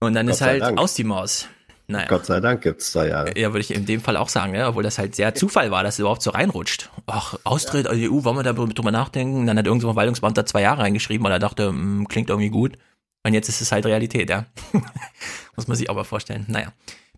Und 0.00 0.14
dann 0.14 0.26
Gott 0.26 0.34
ist 0.34 0.40
halt 0.40 0.62
Dank. 0.62 0.78
aus 0.78 0.94
die 0.94 1.04
Maus. 1.04 1.48
Naja. 1.90 2.06
Gott 2.06 2.24
sei 2.24 2.38
Dank 2.38 2.62
gibt's 2.62 2.92
zwei 2.92 3.08
Jahre. 3.08 3.36
Ja, 3.36 3.48
würde 3.48 3.60
ich 3.60 3.74
in 3.74 3.84
dem 3.84 4.00
Fall 4.00 4.16
auch 4.16 4.28
sagen, 4.28 4.54
ja, 4.54 4.68
obwohl 4.68 4.84
das 4.84 4.98
halt 4.98 5.16
sehr 5.16 5.34
Zufall 5.34 5.72
war, 5.72 5.82
dass 5.82 5.94
es 5.94 5.98
überhaupt 5.98 6.22
so 6.22 6.30
reinrutscht. 6.30 6.88
Ach, 7.06 7.34
Austritt 7.42 7.88
aus 7.88 7.96
der 7.96 8.12
EU, 8.12 8.22
wollen 8.22 8.36
wir 8.36 8.44
da 8.44 8.52
drüber 8.52 8.92
nachdenken? 8.92 9.46
Dann 9.46 9.58
hat 9.58 9.66
irgend 9.66 9.82
so 9.82 9.88
ein 9.88 9.94
Verwaltungsbeamter 9.94 10.46
zwei 10.46 10.62
Jahre 10.62 10.82
reingeschrieben, 10.82 11.24
weil 11.24 11.32
er 11.32 11.40
dachte, 11.40 11.68
hm, 11.68 12.06
klingt 12.06 12.30
irgendwie 12.30 12.50
gut. 12.50 12.78
Und 13.24 13.34
jetzt 13.34 13.48
ist 13.48 13.60
es 13.60 13.72
halt 13.72 13.86
Realität, 13.86 14.30
ja. 14.30 14.46
Muss 15.56 15.66
man 15.66 15.76
sich 15.76 15.90
aber 15.90 16.04
vorstellen. 16.04 16.44
Naja. 16.48 16.72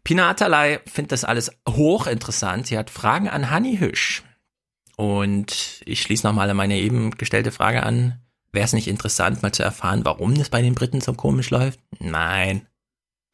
Pina 0.05 0.31
Atalay 0.31 0.81
findet 0.87 1.13
das 1.13 1.25
alles 1.25 1.53
hochinteressant. 1.69 2.67
Sie 2.67 2.79
hat 2.79 2.91
Fragen 2.91 3.29
an 3.29 3.51
Hanni 3.51 3.77
Hüsch. 3.77 4.23
Und 4.97 5.83
ich 5.85 6.01
schließe 6.03 6.27
nochmal 6.27 6.51
an 6.51 6.57
meine 6.57 6.79
eben 6.79 7.13
gestellte 7.13 7.53
Frage 7.53 7.83
an. 7.83 8.21
Wäre 8.53 8.65
es 8.65 8.73
nicht 8.73 8.89
interessant, 8.89 9.43
mal 9.43 9.53
zu 9.53 9.63
erfahren, 9.63 10.05
warum 10.05 10.35
das 10.35 10.49
bei 10.49 10.61
den 10.61 10.75
Briten 10.75 11.01
so 11.01 11.13
komisch 11.15 11.51
läuft? 11.51 11.81
Nein. 11.99 12.67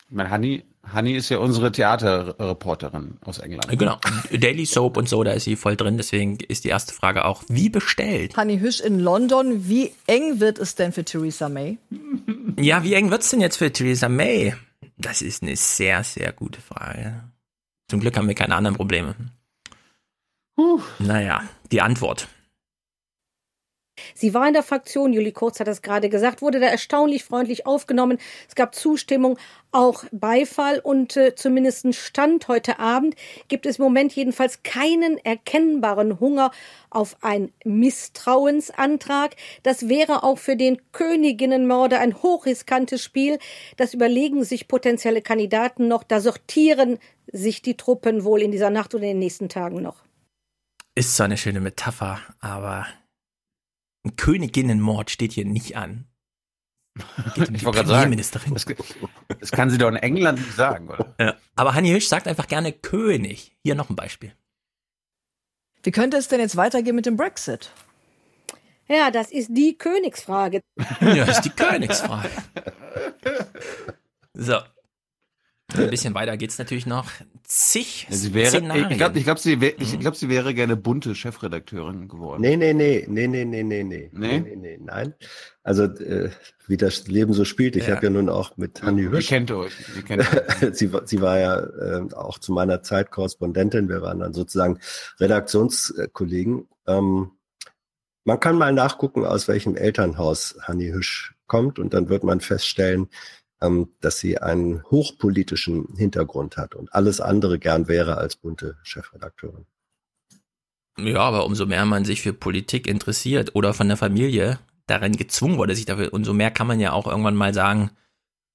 Ich 0.09 0.15
meine, 0.15 0.31
Hanni, 0.31 0.65
Hanni 0.91 1.13
ist 1.13 1.29
ja 1.29 1.39
unsere 1.39 1.71
Theaterreporterin 1.71 3.19
aus 3.25 3.39
England. 3.39 3.69
Genau. 3.79 3.99
Daily 4.33 4.65
Soap 4.65 4.97
und 4.97 5.07
so, 5.07 5.23
da 5.23 5.33
ist 5.33 5.45
sie 5.45 5.57
voll 5.57 5.77
drin. 5.77 5.99
Deswegen 5.99 6.39
ist 6.49 6.65
die 6.65 6.69
erste 6.69 6.95
Frage 6.95 7.27
auch, 7.27 7.43
wie 7.49 7.69
bestellt? 7.69 8.37
Hanni 8.37 8.59
Hüsch 8.59 8.81
in 8.81 8.99
London. 8.99 9.69
Wie 9.69 9.93
eng 10.07 10.41
wird 10.41 10.59
es 10.59 10.77
denn 10.77 10.93
für 10.93 11.05
Theresa 11.05 11.51
May? 11.51 11.77
Ja, 12.57 12.85
wie 12.85 12.95
eng 12.95 13.11
wird's 13.11 13.31
denn 13.31 13.43
jetzt 13.43 13.57
für 13.57 13.71
Theresa 13.71 14.09
May? 14.09 14.55
Das 14.97 15.21
ist 15.21 15.43
eine 15.43 15.57
sehr, 15.57 16.03
sehr 16.05 16.33
gute 16.33 16.61
Frage. 16.63 17.23
Zum 17.89 18.01
Glück 18.01 18.17
haben 18.17 18.29
wir 18.29 18.35
keine 18.35 18.57
anderen 18.57 18.77
Probleme. 18.77 19.15
Naja, 20.99 21.43
die 21.71 21.83
Antwort. 21.83 22.29
Sie 24.15 24.35
war 24.35 24.47
in 24.47 24.55
der 24.55 24.63
Fraktion, 24.63 25.13
Juli 25.13 25.33
Kurz 25.33 25.61
hat 25.61 25.67
das 25.67 25.83
gerade 25.83 26.09
gesagt, 26.09 26.43
wurde 26.43 26.61
da 26.61 26.67
erstaunlich 26.67 27.25
freundlich 27.25 27.67
aufgenommen. 27.67 28.19
Es 28.49 28.55
gab 28.55 28.75
Zustimmung, 28.75 29.39
auch 29.71 30.05
Beifall 30.13 30.79
und 30.79 31.17
äh, 31.17 31.35
zumindest 31.35 31.95
Stand 31.95 32.49
heute 32.49 32.79
Abend 32.79 33.15
gibt 33.49 33.67
es 33.67 33.79
im 33.79 33.85
Moment 33.85 34.13
jedenfalls 34.15 34.63
keinen 34.63 35.19
erkennbaren 35.19 36.21
Hunger 36.21 36.51
auf 36.91 37.17
einen 37.23 37.53
Misstrauensantrag. 37.65 39.37
Das 39.63 39.89
wäre 39.89 40.23
auch 40.23 40.39
für 40.39 40.57
den 40.57 40.79
Königinnenmörder 40.93 42.01
ein 42.01 42.23
hochriskantes 42.23 43.03
Spiel. 43.03 43.39
Das 43.77 43.93
überlegen 43.93 44.43
sich 44.45 44.69
potenzielle 44.69 45.21
Kandidaten 45.21 45.87
noch. 45.89 46.03
Da 46.03 46.21
sortieren 46.21 46.99
sich 47.31 47.61
die 47.61 47.77
Truppen 47.77 48.25
wohl 48.25 48.41
in 48.41 48.51
dieser 48.51 48.71
Nacht 48.71 48.95
oder 48.95 49.05
in 49.05 49.11
den 49.11 49.19
nächsten 49.19 49.49
Tagen 49.49 49.83
noch. 49.83 50.03
Ist 50.95 51.15
zwar 51.15 51.27
eine 51.27 51.37
schöne 51.37 51.61
Metapher, 51.61 52.21
aber 52.41 52.87
ein 54.09 54.17
Königinnenmord 54.17 55.11
steht 55.11 55.33
hier 55.33 55.45
nicht 55.45 55.77
an. 55.77 56.07
Geht 57.35 57.49
um 57.49 57.55
Ich 57.55 57.65
wollte 57.65 57.79
gerade 57.79 57.89
sagen, 57.89 58.17
das, 58.17 58.31
das 59.41 59.51
kann 59.53 59.71
sie 59.71 59.79
doch 59.79 59.89
in 59.89 59.97
England 59.97 60.39
nicht 60.39 60.55
sagen, 60.55 60.89
oder? 60.89 61.15
Ja. 61.19 61.37
Aber 61.55 61.75
Hanni 61.75 61.91
Hüsch 61.91 62.09
sagt 62.09 62.27
einfach 62.27 62.49
gerne 62.49 62.73
König. 62.73 63.57
Hier 63.63 63.75
noch 63.75 63.91
ein 63.91 63.97
Beispiel. 63.97 64.33
Wie 65.83 65.91
könnte 65.93 66.17
es 66.17 66.29
denn 66.29 66.41
jetzt 66.41 66.57
weitergehen 66.57 66.97
mit 66.97 67.07
dem 67.07 67.17
Brexit? 67.17 67.71
Ja, 68.89 69.11
das 69.11 69.31
ist 69.31 69.51
die 69.51 69.77
Königsfrage. 69.77 70.63
Ja, 71.01 71.25
das 71.25 71.39
ist 71.39 71.45
die 71.45 71.51
Königsfrage. 71.51 72.31
So. 74.33 74.59
Ein 75.75 75.91
bisschen 75.91 76.15
weiter 76.15 76.37
geht's 76.37 76.59
natürlich 76.59 76.87
noch. 76.87 77.11
Zig 77.51 78.07
Sie 78.11 78.35
wäre, 78.35 78.51
Szenarien. 78.51 78.91
ich 78.91 78.99
glaube, 78.99 79.19
ich 79.19 79.25
glaub, 79.25 79.39
sie, 79.39 79.59
wär, 79.63 79.81
ich 79.81 79.99
glaub, 79.99 80.15
sie 80.17 80.29
wäre 80.29 80.53
gerne 80.53 80.77
bunte 80.77 81.15
Chefredakteurin 81.15 82.07
geworden. 82.07 82.43
Nee, 82.43 82.57
nee, 82.59 82.75
nee, 82.75 83.07
nee, 83.09 83.27
nee, 83.27 83.47
nee, 83.47 83.63
nee, 83.63 83.85
nee, 83.85 84.11
Nee? 84.13 84.41
nee, 84.41 84.57
nee, 84.57 84.79
nein. 84.83 85.15
Also, 85.63 85.85
äh, 85.85 86.29
wie 86.67 86.77
das 86.77 87.09
Leben 87.09 87.33
so 87.33 87.47
spielt, 87.47 87.75
ich 87.77 87.87
Ja. 87.87 87.97
habe 87.97 88.05
ja 88.07 88.11
nun 88.11 88.29
auch 88.29 88.59
mit 88.59 88.83
Hanni 88.83 89.05
Ihr 89.05 89.13
Hüsch 89.13 89.29
kennt 89.29 89.51
euch. 89.51 89.73
Ihr 89.97 90.03
kennt 90.03 90.23
euch. 90.23 90.29
sie, 90.77 90.93
war- 90.93 91.07
sie 91.07 91.23
war 91.23 91.39
ja 91.39 91.59
äh, 91.61 92.13
auch 92.13 92.39
zu 92.39 92.53
meiner 92.53 92.83
Zeit 92.83 93.11
Korrespondentin. 93.11 93.89
Wir 93.89 94.03
waren 94.03 94.19
dann 94.19 94.35
sozusagen 94.35 94.79
Redaktionskollegen. 95.19 96.69
Ähm, 96.87 97.31
man 98.25 98.41
kann 98.41 98.59
mal 98.59 98.75
nachgucken, 98.75 99.25
aus 99.25 99.49
welchem 99.49 99.75
Elternhaus 99.75 100.59
Hanni 100.61 100.91
Hüsch 100.91 101.35
kommt 101.47 101.79
und 101.79 101.95
dann 101.95 102.11
wird 102.11 102.25
man 102.25 102.41
feststellen, 102.41 103.09
ähm, 103.61 103.89
dass 104.01 104.19
sie 104.19 104.39
einen 104.39 104.83
hochpolitischen 104.85 105.95
Hintergrund 105.97 106.57
hat 106.57 106.75
und 106.75 106.93
alles 106.93 107.21
andere 107.21 107.59
gern 107.59 107.89
wäre 107.89 108.17
als 108.17 108.37
bunte 108.37 108.77
Chefredakteurin. 108.83 109.67
Ja, 110.99 111.21
aber 111.21 111.47
umso 111.47 111.67
mehr 111.67 111.85
man 111.85 112.05
sich 112.05 112.23
für 112.23 112.33
Politik 112.33 112.87
interessiert 112.87 113.55
oder 113.55 113.73
von 113.73 113.89
der 113.89 113.97
Familie 113.97 114.59
darin 114.87 115.17
gezwungen 115.17 115.59
wurde, 115.59 115.77
sich 115.77 115.85
dafür, 115.85 116.13
umso 116.13 116.33
mehr 116.33 116.51
kann 116.51 116.67
man 116.67 116.81
ja 116.81 116.93
auch 116.93 117.07
irgendwann 117.07 117.37
mal 117.37 117.55
sagen, 117.55 117.91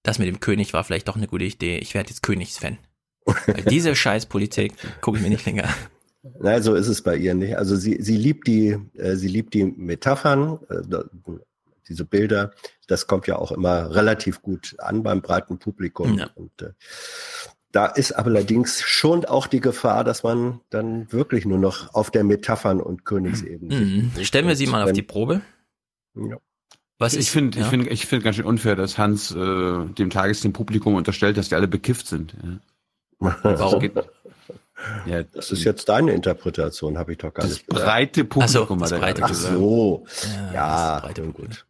das 0.04 0.20
mit 0.20 0.28
dem 0.28 0.42
König 0.42 0.74
war 0.74 0.84
vielleicht 0.84 1.08
doch 1.08 1.16
eine 1.16 1.28
gute 1.28 1.46
Idee. 1.46 1.78
Ich 1.78 1.94
werde 1.94 2.10
jetzt 2.10 2.24
Königsfan. 2.24 2.78
Weil 3.26 3.64
diese 3.64 3.96
Scheißpolitik 3.96 4.74
gucke 5.00 5.18
ich 5.18 5.24
mir 5.24 5.30
nicht 5.30 5.46
länger 5.46 5.66
an. 5.66 5.74
Nein, 6.40 6.64
so 6.64 6.74
ist 6.74 6.88
es 6.88 7.02
bei 7.02 7.16
ihr 7.16 7.34
nicht. 7.34 7.58
Also 7.58 7.76
sie, 7.76 8.02
sie 8.02 8.18
liebt 8.18 8.48
die, 8.48 8.78
äh, 8.96 9.16
sie 9.16 9.28
liebt 9.28 9.54
die 9.54 9.66
Metaphern, 9.66 10.60
äh, 10.70 10.82
diese 11.90 12.06
Bilder. 12.06 12.52
Das 12.88 13.08
kommt 13.08 13.28
ja 13.28 13.38
auch 13.38 13.52
immer 13.52 13.94
relativ 13.96 14.42
gut 14.42 14.76
an 14.80 15.04
beim 15.04 15.22
breiten 15.22 15.60
Publikum. 15.60 16.18
Ja. 16.18 16.30
Und 16.36 16.62
äh, 16.62 16.72
da 17.72 17.88
ist 17.88 18.12
allerdings 18.12 18.82
schon 18.82 19.26
auch 19.26 19.48
die 19.48 19.60
Gefahr, 19.60 20.04
dass 20.04 20.24
man 20.24 20.60
dann 20.70 21.12
wirklich 21.12 21.46
nur 21.46 21.58
noch 21.58 21.94
auf 21.94 22.12
der 22.12 22.24
Metaphern- 22.24 22.82
und 22.82 23.06
Königsebene 23.06 23.76
Mhm. 23.76 24.12
sich 24.16 24.28
Stellen 24.28 24.48
wir 24.48 24.56
sie 24.56 24.68
mal 24.68 24.84
auf 24.84 24.92
die 24.92 25.02
Probe. 25.02 25.42
Ja. 26.16 26.38
Was 27.00 27.16
ich 27.16 27.32
finde, 27.32 27.58
ja? 27.58 27.64
ich 27.66 27.70
finde, 27.70 27.90
ich 27.90 28.06
finde 28.06 28.24
ganz 28.24 28.36
schön 28.36 28.46
unfair, 28.46 28.76
dass 28.76 28.98
Hans 29.00 29.32
äh, 29.32 29.36
dem 29.36 30.10
Tages 30.12 30.42
dem 30.42 30.54
Publikum 30.54 30.94
unterstellt, 30.96 31.38
dass 31.38 31.50
die 31.50 31.56
alle 31.56 31.68
bekifft 31.68 32.08
sind. 32.08 32.36
Ja. 32.44 32.60
Warum? 33.44 33.80
geht- 33.80 33.94
Ja, 35.06 35.24
Das 35.24 35.52
ist 35.52 35.64
jetzt 35.64 35.90
deine 35.90 36.14
Interpretation, 36.14 36.98
habe 36.98 37.14
ich 37.14 37.18
doch 37.18 37.34
gar 37.34 37.44
das 37.46 37.54
nicht 37.54 37.68
gesagt. 37.68 37.86
breite 37.86 38.24
Publikum 38.26 38.80
das 38.80 38.92
hat 38.92 38.98
er 38.98 39.02
breite 39.02 39.24
Ach 39.24 39.34
so. 39.34 40.06
Ja, 40.24 40.54
Ja, 40.54 40.94
das 40.94 41.02
breite 41.04 41.22
gut. 41.32 41.66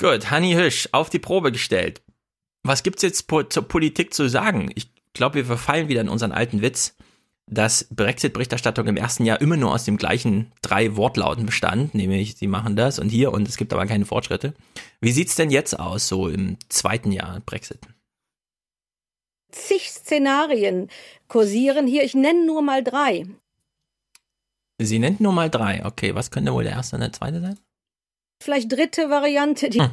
Gut, 0.00 0.30
Hanni 0.30 0.54
Hüsch, 0.54 0.88
auf 0.92 1.10
die 1.10 1.18
Probe 1.18 1.50
gestellt. 1.50 2.02
Was 2.62 2.84
gibt's 2.84 3.02
jetzt 3.02 3.26
po 3.26 3.42
zur 3.42 3.66
Politik 3.66 4.14
zu 4.14 4.28
sagen? 4.28 4.70
Ich 4.76 4.90
glaube, 5.12 5.36
wir 5.36 5.44
verfallen 5.44 5.88
wieder 5.88 6.00
in 6.00 6.08
unseren 6.08 6.30
alten 6.30 6.62
Witz, 6.62 6.94
dass 7.46 7.88
Brexit-Berichterstattung 7.90 8.86
im 8.86 8.96
ersten 8.96 9.24
Jahr 9.24 9.40
immer 9.40 9.56
nur 9.56 9.72
aus 9.72 9.84
dem 9.84 9.96
gleichen 9.96 10.52
drei 10.62 10.96
Wortlauten 10.96 11.46
bestand, 11.46 11.94
nämlich 11.94 12.36
sie 12.36 12.46
machen 12.46 12.76
das 12.76 12.98
und 12.98 13.08
hier 13.08 13.32
und 13.32 13.48
es 13.48 13.56
gibt 13.56 13.72
aber 13.72 13.86
keine 13.86 14.06
Fortschritte. 14.06 14.54
Wie 15.00 15.12
sieht's 15.12 15.34
denn 15.34 15.50
jetzt 15.50 15.78
aus, 15.78 16.06
so 16.06 16.28
im 16.28 16.58
zweiten 16.68 17.10
Jahr 17.10 17.40
Brexit? 17.40 17.80
Zig 19.50 19.90
Szenarien 19.90 20.90
kursieren 21.26 21.86
hier. 21.86 22.04
Ich 22.04 22.14
nenne 22.14 22.44
nur 22.44 22.62
mal 22.62 22.84
drei. 22.84 23.26
Sie 24.80 24.98
nennt 24.98 25.20
nur 25.20 25.32
mal 25.32 25.50
drei. 25.50 25.84
Okay, 25.84 26.14
was 26.14 26.30
könnte 26.30 26.52
wohl 26.52 26.64
der 26.64 26.74
erste 26.74 26.96
und 26.96 27.00
der 27.00 27.12
zweite 27.12 27.40
sein? 27.40 27.58
Vielleicht 28.40 28.70
dritte 28.72 29.10
Variante, 29.10 29.68
die 29.70 29.80
Hm. 29.80 29.90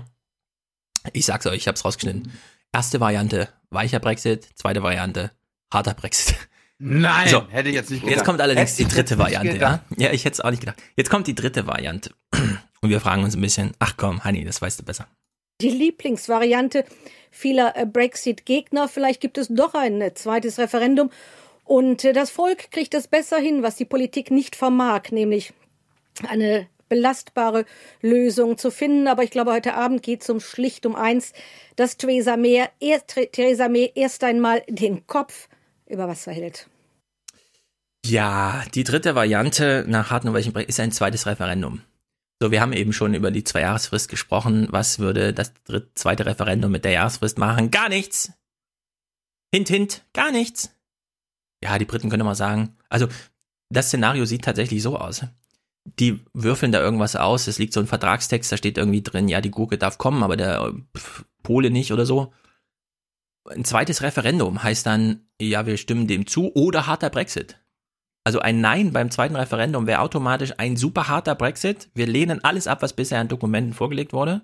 Ich 1.14 1.26
sag's 1.26 1.46
euch, 1.46 1.58
ich 1.58 1.68
hab's 1.68 1.86
rausgeschnitten. 1.86 2.32
Erste 2.74 3.00
Variante, 3.00 3.50
weicher 3.70 4.00
Brexit. 4.00 4.48
Zweite 4.56 4.82
Variante, 4.84 5.32
harter 5.72 5.94
Brexit. 5.94 6.36
Nein, 6.78 7.30
So, 7.30 7.48
hätte 7.50 7.70
ich 7.70 7.76
jetzt 7.76 7.90
nicht 7.90 8.02
gedacht. 8.02 8.18
Jetzt 8.18 8.26
kommt 8.26 8.42
allerdings 8.42 8.72
Hätte 8.72 8.84
die 8.84 8.96
dritte 8.96 9.18
Variante, 9.18 9.58
ja? 9.58 9.86
Ja, 9.98 10.12
ich 10.12 10.26
hätte 10.26 10.34
es 10.34 10.42
auch 10.42 10.50
nicht 10.52 10.60
gedacht. 10.60 10.82
Jetzt 10.98 11.10
kommt 11.10 11.28
die 11.28 11.36
dritte 11.36 11.68
Variante. 11.68 12.12
Und 12.82 12.90
wir 12.90 13.00
fragen 13.00 13.24
uns 13.24 13.36
ein 13.36 13.42
bisschen, 13.42 13.72
ach 13.80 13.94
komm, 13.98 14.24
Hanni, 14.24 14.44
das 14.44 14.62
weißt 14.62 14.80
du 14.80 14.84
besser. 14.84 15.08
die 15.62 15.70
Lieblingsvariante 15.70 16.84
vieler 17.32 17.78
äh, 17.78 17.86
Brexit-Gegner. 17.86 18.88
Vielleicht 18.90 19.22
gibt 19.22 19.38
es 19.38 19.48
doch 19.50 19.74
ein 19.74 20.02
äh, 20.02 20.14
zweites 20.14 20.58
Referendum. 20.60 21.12
Und 21.64 22.04
äh, 22.04 22.14
das 22.14 22.30
Volk 22.30 22.72
kriegt 22.72 22.94
es 22.94 23.08
besser 23.08 23.38
hin, 23.38 23.64
was 23.64 23.76
die 23.76 23.86
Politik 23.86 24.32
nicht 24.32 24.56
vermag, 24.56 25.12
nämlich 25.12 25.54
eine 26.28 26.68
belastbare 26.90 27.66
Lösung 28.02 28.58
zu 28.58 28.72
finden. 28.72 29.08
Aber 29.08 29.24
ich 29.24 29.32
glaube, 29.32 29.52
heute 29.52 29.74
Abend 29.76 30.04
geht 30.04 30.22
es 30.22 30.30
um 30.30 30.40
schlicht 30.40 30.86
um 30.86 30.96
eins, 30.96 31.34
dass 31.76 31.98
Theresa 31.98 32.38
May, 32.38 32.66
erst, 32.80 33.16
Theresa 33.32 33.68
May 33.70 33.92
erst 33.96 34.24
einmal 34.24 34.64
den 34.68 35.06
Kopf 35.08 35.48
über 35.88 36.08
Wasser 36.08 36.32
hält. 36.32 36.68
Ja, 38.06 38.64
die 38.74 38.84
dritte 38.84 39.16
Variante 39.16 39.84
nach 39.88 40.12
harten 40.12 40.28
und 40.28 40.34
Brexit 40.34 40.56
ist 40.70 40.80
ein 40.80 40.92
zweites 40.92 41.26
Referendum. 41.26 41.82
So, 42.40 42.52
wir 42.52 42.62
haben 42.62 42.74
eben 42.74 42.94
schon 42.94 43.14
über 43.14 43.32
die 43.32 43.44
Zwei-Jahresfrist 43.44 44.10
gesprochen. 44.10 44.68
Was 44.70 45.00
würde 45.00 45.34
das 45.34 45.54
dritte, 45.64 45.90
zweite 45.96 46.26
Referendum 46.26 46.72
mit 46.72 46.86
der 46.86 46.92
Jahresfrist 46.92 47.38
machen? 47.38 47.72
Gar 47.72 47.90
nichts. 47.90 48.34
Hint, 49.54 49.70
hint, 49.70 50.06
gar 50.14 50.32
nichts. 50.32 50.76
Ja, 51.64 51.80
die 51.80 51.86
Briten 51.86 52.10
können 52.10 52.26
mal 52.26 52.36
sagen. 52.36 52.76
Also, 52.90 53.08
das 53.70 53.88
Szenario 53.88 54.26
sieht 54.26 54.44
tatsächlich 54.44 54.84
so 54.84 54.98
aus. 54.98 55.24
Die 55.86 56.26
würfeln 56.34 56.72
da 56.72 56.82
irgendwas 56.82 57.16
aus, 57.16 57.48
es 57.48 57.60
liegt 57.60 57.74
so 57.74 57.80
ein 57.80 57.88
Vertragstext, 57.88 58.52
da 58.52 58.58
steht 58.58 58.78
irgendwie 58.78 59.04
drin, 59.04 59.28
ja, 59.28 59.40
die 59.40 59.52
Gurke 59.52 59.78
darf 59.78 59.98
kommen, 59.98 60.24
aber 60.24 60.36
der 60.36 60.74
Pole 61.44 61.70
nicht 61.70 61.94
oder 61.94 62.06
so. 62.06 62.34
Ein 63.48 63.64
zweites 63.64 64.02
Referendum 64.02 64.64
heißt 64.64 64.86
dann, 64.86 65.28
ja, 65.40 65.68
wir 65.68 65.78
stimmen 65.78 66.08
dem 66.08 66.26
zu 66.26 66.52
oder 66.56 66.88
harter 66.88 67.12
Brexit. 67.12 67.60
Also 68.24 68.40
ein 68.40 68.60
Nein 68.60 68.92
beim 68.92 69.12
zweiten 69.12 69.36
Referendum 69.36 69.86
wäre 69.86 70.02
automatisch 70.02 70.54
ein 70.58 70.76
super 70.76 71.08
harter 71.08 71.36
Brexit. 71.36 71.90
Wir 71.94 72.08
lehnen 72.08 72.44
alles 72.44 72.66
ab, 72.66 72.82
was 72.82 72.94
bisher 72.94 73.20
an 73.20 73.28
Dokumenten 73.28 73.74
vorgelegt 73.74 74.14
wurde. 74.14 74.42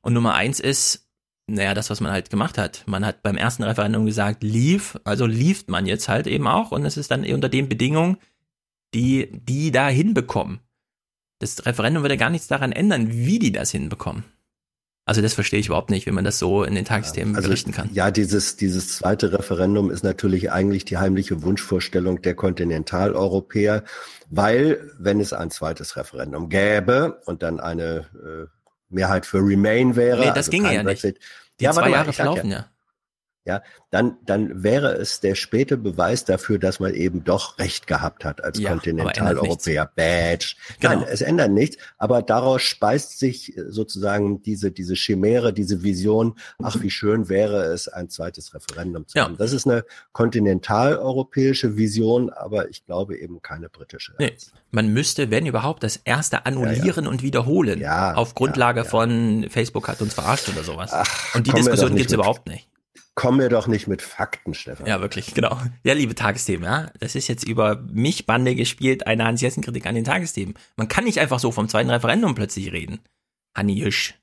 Und 0.00 0.14
Nummer 0.14 0.34
eins 0.34 0.58
ist, 0.58 1.08
naja, 1.46 1.74
das, 1.74 1.88
was 1.88 2.00
man 2.00 2.10
halt 2.10 2.30
gemacht 2.30 2.58
hat. 2.58 2.82
Man 2.86 3.06
hat 3.06 3.22
beim 3.22 3.36
ersten 3.36 3.62
Referendum 3.62 4.06
gesagt, 4.06 4.42
leave, 4.42 5.00
also 5.04 5.26
lieft 5.26 5.68
man 5.68 5.86
jetzt 5.86 6.08
halt 6.08 6.26
eben 6.26 6.48
auch. 6.48 6.72
Und 6.72 6.84
es 6.84 6.96
ist 6.96 7.12
dann 7.12 7.24
unter 7.24 7.48
den 7.48 7.68
Bedingungen, 7.68 8.16
die 8.92 9.28
die 9.32 9.70
da 9.70 9.88
hinbekommen. 9.88 10.60
Das 11.42 11.66
Referendum 11.66 12.02
würde 12.02 12.16
gar 12.16 12.30
nichts 12.30 12.46
daran 12.46 12.72
ändern, 12.72 13.08
wie 13.10 13.38
die 13.38 13.52
das 13.52 13.70
hinbekommen. 13.70 14.24
Also 15.04 15.20
das 15.20 15.34
verstehe 15.34 15.58
ich 15.58 15.66
überhaupt 15.66 15.90
nicht, 15.90 16.06
wie 16.06 16.12
man 16.12 16.24
das 16.24 16.38
so 16.38 16.62
in 16.62 16.76
den 16.76 16.84
Tagesthemen 16.84 17.34
Also, 17.34 17.48
berichten 17.48 17.72
kann. 17.72 17.90
Ja, 17.92 18.12
dieses, 18.12 18.54
dieses 18.54 18.96
zweite 18.96 19.32
Referendum 19.32 19.90
ist 19.90 20.04
natürlich 20.04 20.52
eigentlich 20.52 20.84
die 20.84 20.96
heimliche 20.98 21.42
Wunschvorstellung 21.42 22.22
der 22.22 22.34
Kontinentaleuropäer, 22.36 23.82
weil 24.30 24.92
wenn 24.98 25.18
es 25.18 25.32
ein 25.32 25.50
zweites 25.50 25.96
Referendum 25.96 26.48
gäbe 26.48 27.20
und 27.26 27.42
dann 27.42 27.58
eine 27.58 28.06
äh, 28.14 28.46
Mehrheit 28.90 29.26
für 29.26 29.38
Remain 29.38 29.96
wäre, 29.96 30.20
Nee, 30.20 30.26
das 30.28 30.36
also 30.36 30.50
ginge 30.52 30.68
ja 30.72 30.84
nicht. 30.84 31.02
Brexit, 31.02 31.18
Die 31.58 31.64
ja, 31.64 31.72
zwei 31.72 31.90
Jahre 31.90 32.12
verlaufen 32.12 32.50
ja. 32.50 32.58
ja, 32.58 32.66
dann, 33.90 34.16
dann 34.24 34.62
wäre 34.62 34.92
es 34.92 35.20
der 35.20 35.34
späte 35.34 35.76
Beweis 35.76 36.24
dafür, 36.24 36.58
dass 36.58 36.80
man 36.80 36.94
eben 36.94 37.24
doch 37.24 37.58
Recht 37.58 37.86
gehabt 37.86 38.24
hat 38.24 38.42
als 38.42 38.58
Ja, 38.58 38.70
Kontinentaleuropäer. 38.70 39.90
Badge. 39.96 40.54
Genau. 40.80 40.94
Nein, 41.00 41.06
es 41.10 41.20
ändert 41.22 41.50
nichts, 41.50 41.76
aber 41.98 42.22
daraus 42.22 42.62
speist 42.62 43.18
sich 43.18 43.56
äh, 43.56 43.62
sozusagen 43.68 44.42
diese, 44.42 44.70
diese 44.70 44.94
Chimäre, 44.94 45.52
diese 45.52 45.82
Vision, 45.82 46.36
ach, 46.62 46.76
wie 46.80 46.90
schön 46.90 47.28
wäre 47.28 47.64
es, 47.64 47.88
ein 47.88 48.08
zweites 48.08 48.54
Referendum 48.54 49.06
zu 49.08 49.18
Ja. 49.18 49.24
haben. 49.24 49.36
Das 49.36 49.52
ist 49.52 49.66
eine 49.66 49.84
kontinentaleuropäische 50.12 51.76
Vision, 51.76 52.30
aber 52.30 52.68
ich 52.68 52.84
glaube 52.86 53.16
eben 53.18 53.42
keine 53.42 53.68
britische. 53.68 54.14
Nee, 54.18 54.36
man 54.70 54.92
müsste, 54.92 55.30
wenn 55.30 55.46
überhaupt, 55.46 55.82
das 55.82 55.96
erste 55.96 56.46
annullieren 56.46 57.06
und 57.06 57.22
wiederholen. 57.22 57.84
auf 57.84 58.34
Grundlage 58.34 58.84
von 58.84 59.46
Facebook 59.50 59.88
hat 59.88 60.00
uns 60.00 60.14
verarscht 60.14 60.48
oder 60.48 60.62
sowas. 60.62 60.92
und 61.34 61.46
die 61.46 61.52
Diskussion 61.52 61.96
gibt's 61.96 62.12
überhaupt 62.12 62.46
nicht. 62.46 62.68
Komm 63.14 63.36
mir 63.36 63.50
doch 63.50 63.66
nicht 63.66 63.88
mit 63.88 64.00
Fakten, 64.00 64.54
Stefan. 64.54 64.86
Ja, 64.86 65.00
wirklich, 65.00 65.34
genau. 65.34 65.60
Ja, 65.84 65.92
liebe 65.92 66.14
Tagesthemen, 66.14 66.64
ja. 66.64 66.90
Das 66.98 67.14
ist 67.14 67.28
jetzt 67.28 67.44
über 67.44 67.76
mich 67.76 68.26
Bande 68.26 68.54
gespielt, 68.54 69.06
eine 69.06 69.24
Hans-Jessen-Kritik 69.24 69.86
an 69.86 69.94
den 69.94 70.04
Tagesthemen. 70.04 70.54
Man 70.76 70.88
kann 70.88 71.04
nicht 71.04 71.18
einfach 71.18 71.38
so 71.38 71.52
vom 71.52 71.68
zweiten 71.68 71.90
Referendum 71.90 72.34
plötzlich 72.34 72.72
reden. 72.72 73.00
Hanni 73.54 73.74
Jüsch. 73.74 74.14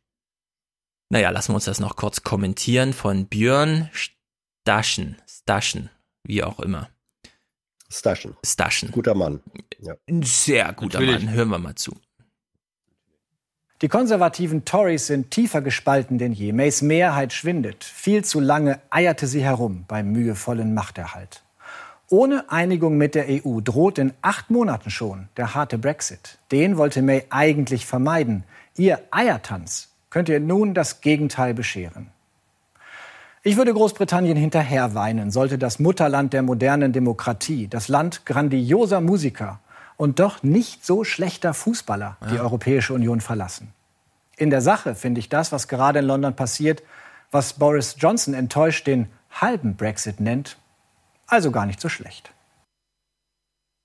Naja, 1.10 1.30
lassen 1.30 1.52
wir 1.52 1.56
uns 1.56 1.66
das 1.66 1.80
noch 1.80 1.96
kurz 1.96 2.24
kommentieren 2.24 2.94
von 2.94 3.28
Björn 3.28 3.90
Staschen. 3.94 5.18
Staschen, 5.28 5.90
wie 6.24 6.44
auch 6.44 6.60
immer. 6.60 6.90
Staschen. 7.92 8.38
Staschen. 8.46 8.92
Guter 8.92 9.16
Mann. 9.16 9.42
Ja. 9.80 9.96
Ein 10.08 10.24
sehr 10.24 10.72
guter 10.74 11.00
Natürlich. 11.00 11.26
Mann. 11.26 11.34
Hören 11.34 11.50
wir 11.50 11.60
mal 11.60 11.76
zu. 11.76 11.96
Die 13.82 13.88
konservativen 13.88 14.66
Tories 14.66 15.08
sind 15.08 15.32
tiefer 15.32 15.62
gespalten 15.62 16.18
denn 16.18 16.34
je. 16.34 16.52
Mays 16.52 16.82
Mehrheit 16.82 17.32
schwindet. 17.32 17.86
Viel 17.86 18.26
zu 18.26 18.42
lange 18.42 18.82
eierte 18.90 19.26
sie 19.26 19.42
herum 19.42 19.86
beim 19.88 20.12
mühevollen 20.12 20.74
Machterhalt. 20.74 21.44
Ohne 22.10 22.52
Einigung 22.52 22.98
mit 22.98 23.16
der 23.16 23.28
EU 23.30 23.62
droht 23.62 23.98
in 23.98 24.12
acht 24.22 24.50
Monaten 24.50 24.90
schon 24.90 25.30
der 25.38 25.56
harte 25.56 25.78
Brexit. 25.78 26.40
Den 26.52 26.76
wollte 26.76 27.02
May 27.02 27.24
eigentlich 27.30 27.86
vermeiden. 27.86 28.44
Ihr 28.76 29.00
Eiertanz 29.12 29.88
könnte 30.10 30.34
ihr 30.34 30.42
nun 30.42 30.74
das 30.74 31.00
Gegenteil 31.00 31.54
bescheren. 31.54 32.08
Ich 33.44 33.56
würde 33.56 33.74
Großbritannien 33.74 34.36
hinterher 34.36 34.94
weinen, 34.94 35.32
sollte 35.32 35.58
das 35.58 35.80
Mutterland 35.80 36.34
der 36.34 36.42
modernen 36.42 36.92
Demokratie, 36.92 37.70
das 37.70 37.88
Land 37.88 38.26
grandioser 38.26 39.00
Musiker 39.00 39.62
und 40.00 40.22
doch 40.22 40.44
nicht 40.44 40.86
so 40.86 41.04
schlechter 41.04 41.54
Fußballer 41.54 42.16
die 42.32 42.40
Europäische 42.40 42.94
Union 42.94 43.20
verlassen. 43.20 43.74
In 44.38 44.50
der 44.50 44.62
Sache 44.62 44.96
finde 44.96 45.20
ich 45.20 45.28
das, 45.28 45.52
was 45.52 45.68
gerade 45.68 46.00
in 46.00 46.06
London 46.06 46.38
passiert, 46.38 46.82
was 47.32 47.52
Boris 47.52 47.98
Johnson 48.00 48.34
enttäuscht 48.34 48.88
den 48.88 49.10
halben 49.30 49.76
Brexit 49.76 50.22
nennt, 50.22 50.58
also 51.28 51.52
gar 51.52 51.66
nicht 51.66 51.82
so 51.82 51.90
schlecht. 51.90 52.32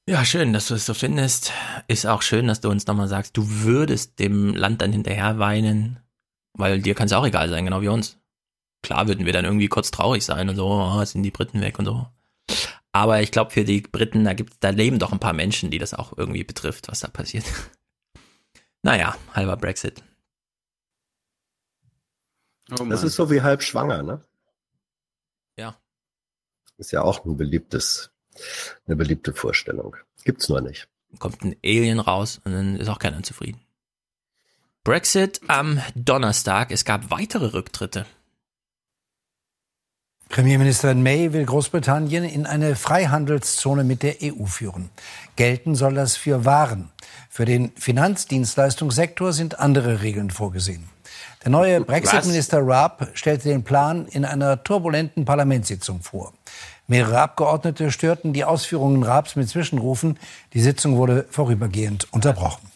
Ja, 0.09 0.25
schön, 0.25 0.53
dass 0.53 0.69
du 0.69 0.75
es 0.75 0.87
so 0.87 0.95
findest. 0.95 1.53
Ist 1.89 2.07
auch 2.07 2.23
schön, 2.23 2.47
dass 2.47 2.61
du 2.61 2.71
uns 2.71 2.87
nochmal 2.87 3.09
sagst, 3.09 3.37
du 3.37 3.45
würdest 3.49 4.21
dem 4.21 4.55
Land 4.55 4.83
dann 4.83 4.93
hinterher 4.93 5.41
weinen, 5.41 5.99
weil 6.53 6.81
dir 6.81 6.95
kann 6.95 7.07
es 7.07 7.13
auch 7.13 7.27
egal 7.27 7.49
sein, 7.49 7.65
genau 7.65 7.83
wie 7.83 7.89
uns. 7.89 8.19
Klar 8.85 9.09
würden 9.09 9.27
wir 9.27 9.33
dann 9.33 9.47
irgendwie 9.47 9.69
kurz 9.69 9.91
traurig 9.91 10.25
sein 10.25 10.49
und 10.49 10.55
so, 10.55 10.69
oh, 10.69 11.05
sind 11.05 11.25
die 11.25 11.33
Briten 11.33 11.61
weg 11.61 11.77
und 11.81 11.87
so. 11.87 12.07
Aber 12.95 13.21
ich 13.21 13.33
glaube, 13.33 13.51
für 13.51 13.65
die 13.65 13.81
Briten, 13.81 14.25
da 14.25 14.35
gibt, 14.35 14.55
da 14.61 14.71
leben 14.71 15.01
doch 15.01 15.13
ein 15.13 15.19
paar 15.19 15.33
Menschen, 15.33 15.69
die 15.69 15.79
das 15.79 15.95
auch 15.95 16.17
irgendwie 16.17 16.45
betrifft, 16.45 16.87
was 16.89 17.01
da 17.01 17.09
passiert. 17.09 17.45
Naja, 18.87 19.17
halber 19.33 19.57
Brexit. 19.57 20.05
Oh 22.71 22.85
Das 22.85 23.03
ist 23.03 23.15
so 23.15 23.31
wie 23.31 23.41
halb 23.41 23.63
schwanger, 23.63 24.03
ne? 24.03 24.23
Ja. 25.57 25.81
Ist 26.77 26.93
ja 26.93 27.01
auch 27.01 27.25
ein 27.25 27.39
beliebtes, 27.39 28.11
eine 28.87 28.97
beliebte 28.97 29.33
Vorstellung. 29.33 29.97
Gibt's 30.25 30.51
nur 30.51 30.61
nicht. 30.61 30.87
Kommt 31.19 31.43
ein 31.45 31.57
Alien 31.65 31.99
raus 31.99 32.43
und 32.45 32.53
dann 32.53 32.77
ist 32.77 32.89
auch 32.89 32.99
keiner 32.99 33.23
zufrieden. 33.23 33.63
Brexit 34.83 35.41
am 35.49 35.81
Donnerstag. 35.95 36.71
Es 36.71 36.85
gab 36.85 37.11
weitere 37.11 37.55
Rücktritte. 37.55 38.05
Premierministerin 40.35 41.01
May 41.01 41.33
will 41.33 41.45
Großbritannien 41.45 42.25
in 42.25 42.45
eine 42.45 42.75
Freihandelszone 42.75 43.85
mit 43.85 44.03
der 44.03 44.17
EU 44.21 44.47
führen. 44.47 44.91
Gelten 45.37 45.77
soll 45.77 45.95
das 45.95 46.17
für 46.17 46.45
Waren. 46.45 46.91
Für 47.31 47.45
den 47.45 47.71
Finanzdienstleistungssektor 47.77 49.33
sind 49.33 49.61
andere 49.61 50.03
Regeln 50.03 50.31
vorgesehen. 50.31 50.89
Der 51.45 51.53
neue 51.53 51.83
Brexit-Minister 51.83 52.67
Raab 52.67 53.11
stellte 53.15 53.49
den 53.49 53.63
Plan 53.63 54.09
in 54.09 54.25
einer 54.25 54.65
turbulenten 54.65 55.25
Parlamentssitzung 55.25 56.03
vor. 56.03 56.33
Mehrere 56.89 57.21
Abgeordnete 57.21 57.93
störten 57.93 58.33
die 58.33 58.43
Ausführungen 58.43 59.05
Raabs 59.05 59.37
mit 59.37 59.49
Zwischenrufen. 59.49 60.19
Die 60.53 60.61
Sitzung 60.61 60.97
wurde 60.97 61.27
vorübergehend 61.31 62.13
unterbrochen. 62.13 62.67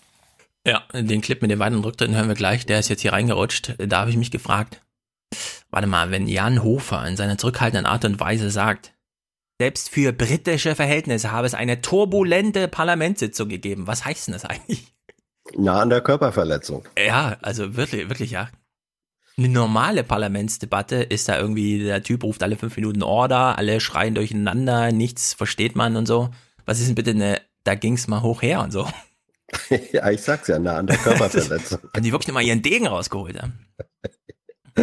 Ja, 0.64 0.84
den 0.94 1.22
Clip 1.22 1.42
mit 1.42 1.50
den 1.50 1.58
weiteren 1.58 1.82
Rücktritten 1.82 2.14
hören 2.14 2.28
wir 2.28 2.36
gleich. 2.36 2.66
Der 2.66 2.78
ist 2.78 2.88
jetzt 2.88 3.02
hier 3.02 3.14
reingerutscht. 3.14 3.74
Da 3.78 3.98
habe 3.98 4.10
ich 4.10 4.16
mich 4.16 4.30
gefragt, 4.30 4.80
warte 5.70 5.86
mal, 5.86 6.10
wenn 6.10 6.28
Jan 6.28 6.62
Hofer 6.62 7.06
in 7.06 7.16
seiner 7.16 7.38
zurückhaltenden 7.38 7.86
Art 7.86 8.04
und 8.04 8.20
Weise 8.20 8.50
sagt, 8.50 8.94
selbst 9.58 9.90
für 9.90 10.12
britische 10.12 10.74
Verhältnisse 10.74 11.32
habe 11.32 11.46
es 11.46 11.54
eine 11.54 11.80
turbulente 11.80 12.68
Parlamentssitzung 12.68 13.48
gegeben. 13.48 13.86
Was 13.86 14.04
heißt 14.04 14.28
denn 14.28 14.32
das 14.32 14.44
eigentlich? 14.44 14.94
Nah 15.56 15.80
an 15.80 15.90
der 15.90 16.00
Körperverletzung. 16.00 16.84
Ja, 16.96 17.38
also 17.42 17.76
wirklich, 17.76 18.08
wirklich, 18.08 18.30
ja. 18.30 18.50
Eine 19.36 19.48
normale 19.48 20.04
Parlamentsdebatte 20.04 20.96
ist 20.96 21.28
da 21.28 21.38
irgendwie, 21.38 21.78
der 21.78 22.02
Typ 22.02 22.24
ruft 22.24 22.42
alle 22.42 22.56
fünf 22.56 22.76
Minuten 22.76 23.02
Order, 23.02 23.56
alle 23.56 23.80
schreien 23.80 24.14
durcheinander, 24.14 24.90
nichts 24.92 25.32
versteht 25.32 25.76
man 25.76 25.96
und 25.96 26.06
so. 26.06 26.30
Was 26.66 26.80
ist 26.80 26.88
denn 26.88 26.96
bitte 26.96 27.10
eine, 27.10 27.40
da 27.64 27.74
ging's 27.74 28.08
mal 28.08 28.22
hoch 28.22 28.42
her 28.42 28.60
und 28.60 28.72
so. 28.72 28.88
ja, 29.92 30.10
ich 30.10 30.22
sag's 30.22 30.48
ja, 30.48 30.58
nah 30.58 30.76
an 30.76 30.86
der 30.86 30.96
Körperverletzung. 30.98 31.78
Haben 31.94 32.02
die 32.02 32.12
wirklich 32.12 32.34
mal 32.34 32.42
ihren 32.42 32.62
Degen 32.62 32.86
rausgeholt 32.86 33.40
haben. 33.40 33.66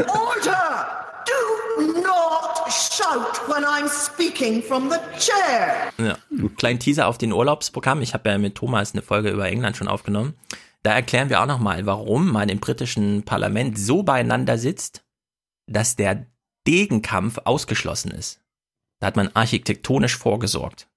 Order! 0.04 1.06
Do 1.26 2.02
not 2.02 2.70
shout 2.70 3.48
when 3.48 3.64
I'm 3.64 3.88
speaking 3.88 4.62
from 4.62 4.90
the 4.90 4.98
chair. 5.18 5.94
Ja, 5.98 6.18
einen 6.30 6.56
kleinen 6.58 6.80
Teaser 6.80 7.08
auf 7.08 7.18
den 7.18 7.32
Urlaubsprogramm. 7.32 8.02
Ich 8.02 8.14
habe 8.14 8.30
ja 8.30 8.38
mit 8.38 8.56
Thomas 8.56 8.92
eine 8.92 9.02
Folge 9.02 9.30
über 9.30 9.48
England 9.48 9.78
schon 9.78 9.88
aufgenommen. 9.88 10.36
Da 10.84 10.94
erklären 10.94 11.30
wir 11.30 11.42
auch 11.42 11.46
nochmal, 11.46 11.86
warum 11.86 12.30
man 12.30 12.50
im 12.50 12.60
britischen 12.60 13.24
Parlament 13.24 13.80
so 13.80 14.04
beieinander 14.04 14.58
sitzt, 14.58 15.06
dass 15.66 15.96
der 15.96 16.26
Degenkampf 16.68 17.40
ausgeschlossen 17.46 18.12
ist. 18.12 18.42
Da 19.00 19.08
hat 19.08 19.16
man 19.16 19.32
architektonisch 19.34 20.18
vorgesorgt. 20.18 20.90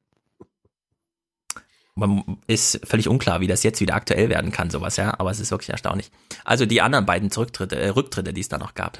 Man 1.99 2.39
ist 2.47 2.81
völlig 2.85 3.09
unklar, 3.09 3.41
wie 3.41 3.49
das 3.49 3.65
jetzt 3.65 3.81
wieder 3.81 3.95
aktuell 3.95 4.29
werden 4.29 4.53
kann, 4.53 4.71
sowas, 4.71 4.97
ja, 4.97 5.19
aber 5.19 5.31
es 5.33 5.41
ist 5.41 5.51
wirklich 5.51 5.71
erstaunlich. 5.71 6.11
Also 6.45 6.65
die 6.65 6.81
anderen 6.81 7.07
beiden 7.07 7.31
Zurücktritte, 7.31 7.77
äh, 7.77 7.89
Rücktritte, 7.89 8.33
die 8.33 8.41
es 8.41 8.49
da 8.49 8.59
noch 8.59 8.75
gab. 8.75 8.99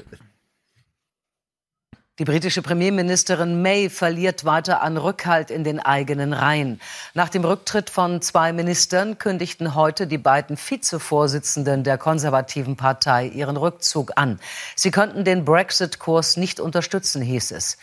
Die 2.19 2.25
britische 2.25 2.63
Premierministerin 2.63 3.63
May 3.63 3.89
verliert 3.89 4.45
weiter 4.45 4.83
an 4.83 4.97
Rückhalt 4.97 5.53
in 5.53 5.63
den 5.63 5.79
eigenen 5.79 6.33
Reihen. 6.33 6.81
Nach 7.15 7.29
dem 7.29 7.45
Rücktritt 7.45 7.91
von 7.91 8.21
zwei 8.21 8.53
Ministern 8.53 9.19
kündigten 9.19 9.77
heute 9.77 10.09
die 10.09 10.19
beiden 10.19 10.57
Vizevorsitzenden 10.57 11.85
der 11.85 11.97
konservativen 11.97 12.75
Partei 12.75 13.29
ihren 13.29 13.57
Rückzug 13.57 14.15
an. 14.17 14.41
Sie 14.75 14.91
könnten 14.91 15.23
den 15.23 15.45
Brexit-Kurs 15.45 16.37
nicht 16.37 16.59
unterstützen, 16.59 17.23
hieß 17.23 17.53
es. 17.53 17.79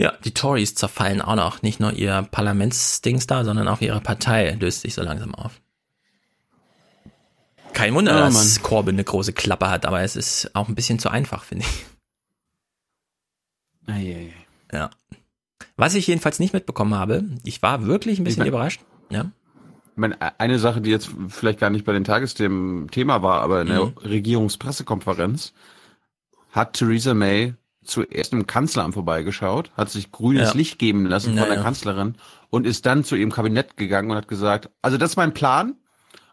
Ja, 0.00 0.12
die 0.24 0.32
Tories 0.32 0.74
zerfallen 0.74 1.20
auch 1.20 1.34
noch. 1.34 1.60
Nicht 1.62 1.78
nur 1.80 1.92
ihr 1.92 2.26
Parlamentsdings 2.30 3.26
da, 3.26 3.44
sondern 3.44 3.68
auch 3.68 3.80
ihre 3.82 4.00
Partei 4.00 4.52
löst 4.58 4.80
sich 4.80 4.94
so 4.94 5.02
langsam 5.02 5.34
auf. 5.34 5.60
Kein 7.74 7.94
Wunder, 7.94 8.12
Ja, 8.12 8.20
dass 8.26 8.54
Mann. 8.54 8.62
Corbyn 8.62 8.94
eine 8.96 9.04
große 9.04 9.32
Klappe 9.32 9.68
hat, 9.70 9.84
aber 9.86 10.00
es 10.02 10.16
ist 10.16 10.50
auch 10.54 10.68
ein 10.68 10.74
bisschen 10.74 10.98
zu 10.98 11.08
einfach, 11.10 11.44
finde 11.44 11.66
ich. 11.66 11.86
Eieiei. 13.92 14.32
Ja. 14.72 14.90
Was 15.76 15.94
ich 15.94 16.06
jedenfalls 16.06 16.38
nicht 16.38 16.52
mitbekommen 16.54 16.94
habe, 16.94 17.24
ich 17.44 17.62
war 17.62 17.84
wirklich 17.86 18.18
ein 18.18 18.24
bisschen 18.24 18.42
Ich 18.42 18.46
mein- 18.46 18.48
überrascht. 18.48 18.80
Ja. 19.10 19.30
Ich 19.92 19.96
meine, 19.96 20.16
eine 20.40 20.58
Sache, 20.58 20.80
die 20.80 20.90
jetzt 20.90 21.10
vielleicht 21.28 21.58
gar 21.60 21.70
nicht 21.70 21.84
bei 21.84 21.92
den 21.92 22.04
Tagesthemen 22.04 22.88
Thema 22.90 23.22
war, 23.22 23.42
aber 23.42 23.62
in 23.62 23.68
der 23.68 23.84
Mhm. 23.86 23.98
Regierungspressekonferenz 23.98 25.52
hat 26.52 26.74
Theresa 26.74 27.12
May 27.14 27.54
zuerst 27.90 28.32
im 28.32 28.46
Kanzleramt 28.46 28.94
vorbeigeschaut, 28.94 29.70
hat 29.76 29.90
sich 29.90 30.10
grünes 30.12 30.50
Ja. 30.50 30.54
Licht 30.56 30.78
geben 30.78 31.06
lassen 31.06 31.34
Ja, 31.34 31.40
von 31.42 31.48
der 31.50 31.58
ja. 31.58 31.62
Kanzlerin 31.64 32.14
und 32.48 32.66
ist 32.66 32.86
dann 32.86 33.04
zu 33.04 33.16
ihrem 33.16 33.30
Kabinett 33.32 33.76
gegangen 33.76 34.10
und 34.10 34.16
hat 34.16 34.28
gesagt, 34.28 34.70
also 34.82 34.96
das 34.96 35.10
ist 35.10 35.16
mein 35.16 35.34
Plan 35.34 35.74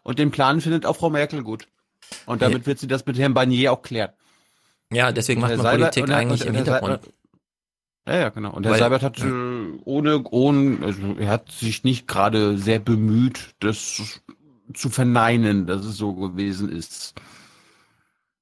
und 0.02 0.18
den 0.18 0.30
Plan 0.30 0.60
findet 0.60 0.86
auch 0.86 0.96
Frau 0.96 1.10
Merkel 1.10 1.42
gut. 1.42 1.68
Und 2.24 2.40
damit 2.40 2.66
wird 2.66 2.78
sie 2.78 2.86
das 2.86 3.04
mit 3.04 3.18
Herrn 3.18 3.34
Barnier 3.34 3.72
auch 3.72 3.82
klären. 3.82 4.10
Ja, 4.90 5.12
deswegen 5.12 5.40
macht 5.42 5.50
man 5.56 5.60
Seibert- 5.60 5.94
Politik 5.94 6.04
und 6.04 6.12
eigentlich 6.12 6.40
und 6.42 6.48
im 6.48 6.54
Hintergrund. 6.54 7.00
Ja, 8.06 8.14
ja, 8.16 8.28
genau. 8.30 8.52
Und 8.54 8.64
Herr 8.64 8.72
Weil- 8.72 8.78
Seibert 8.78 9.02
hat 9.02 9.18
äh, 9.18 9.24
ohne, 9.84 10.22
ohne, 10.30 10.78
also 10.86 11.16
er 11.18 11.28
hat 11.28 11.52
sich 11.52 11.84
nicht 11.84 12.08
gerade 12.08 12.56
sehr 12.56 12.78
bemüht, 12.78 13.54
das 13.60 14.20
zu 14.72 14.88
verneinen, 14.88 15.66
dass 15.66 15.84
es 15.84 15.96
so 15.98 16.14
gewesen 16.14 16.70
ist. 16.70 17.14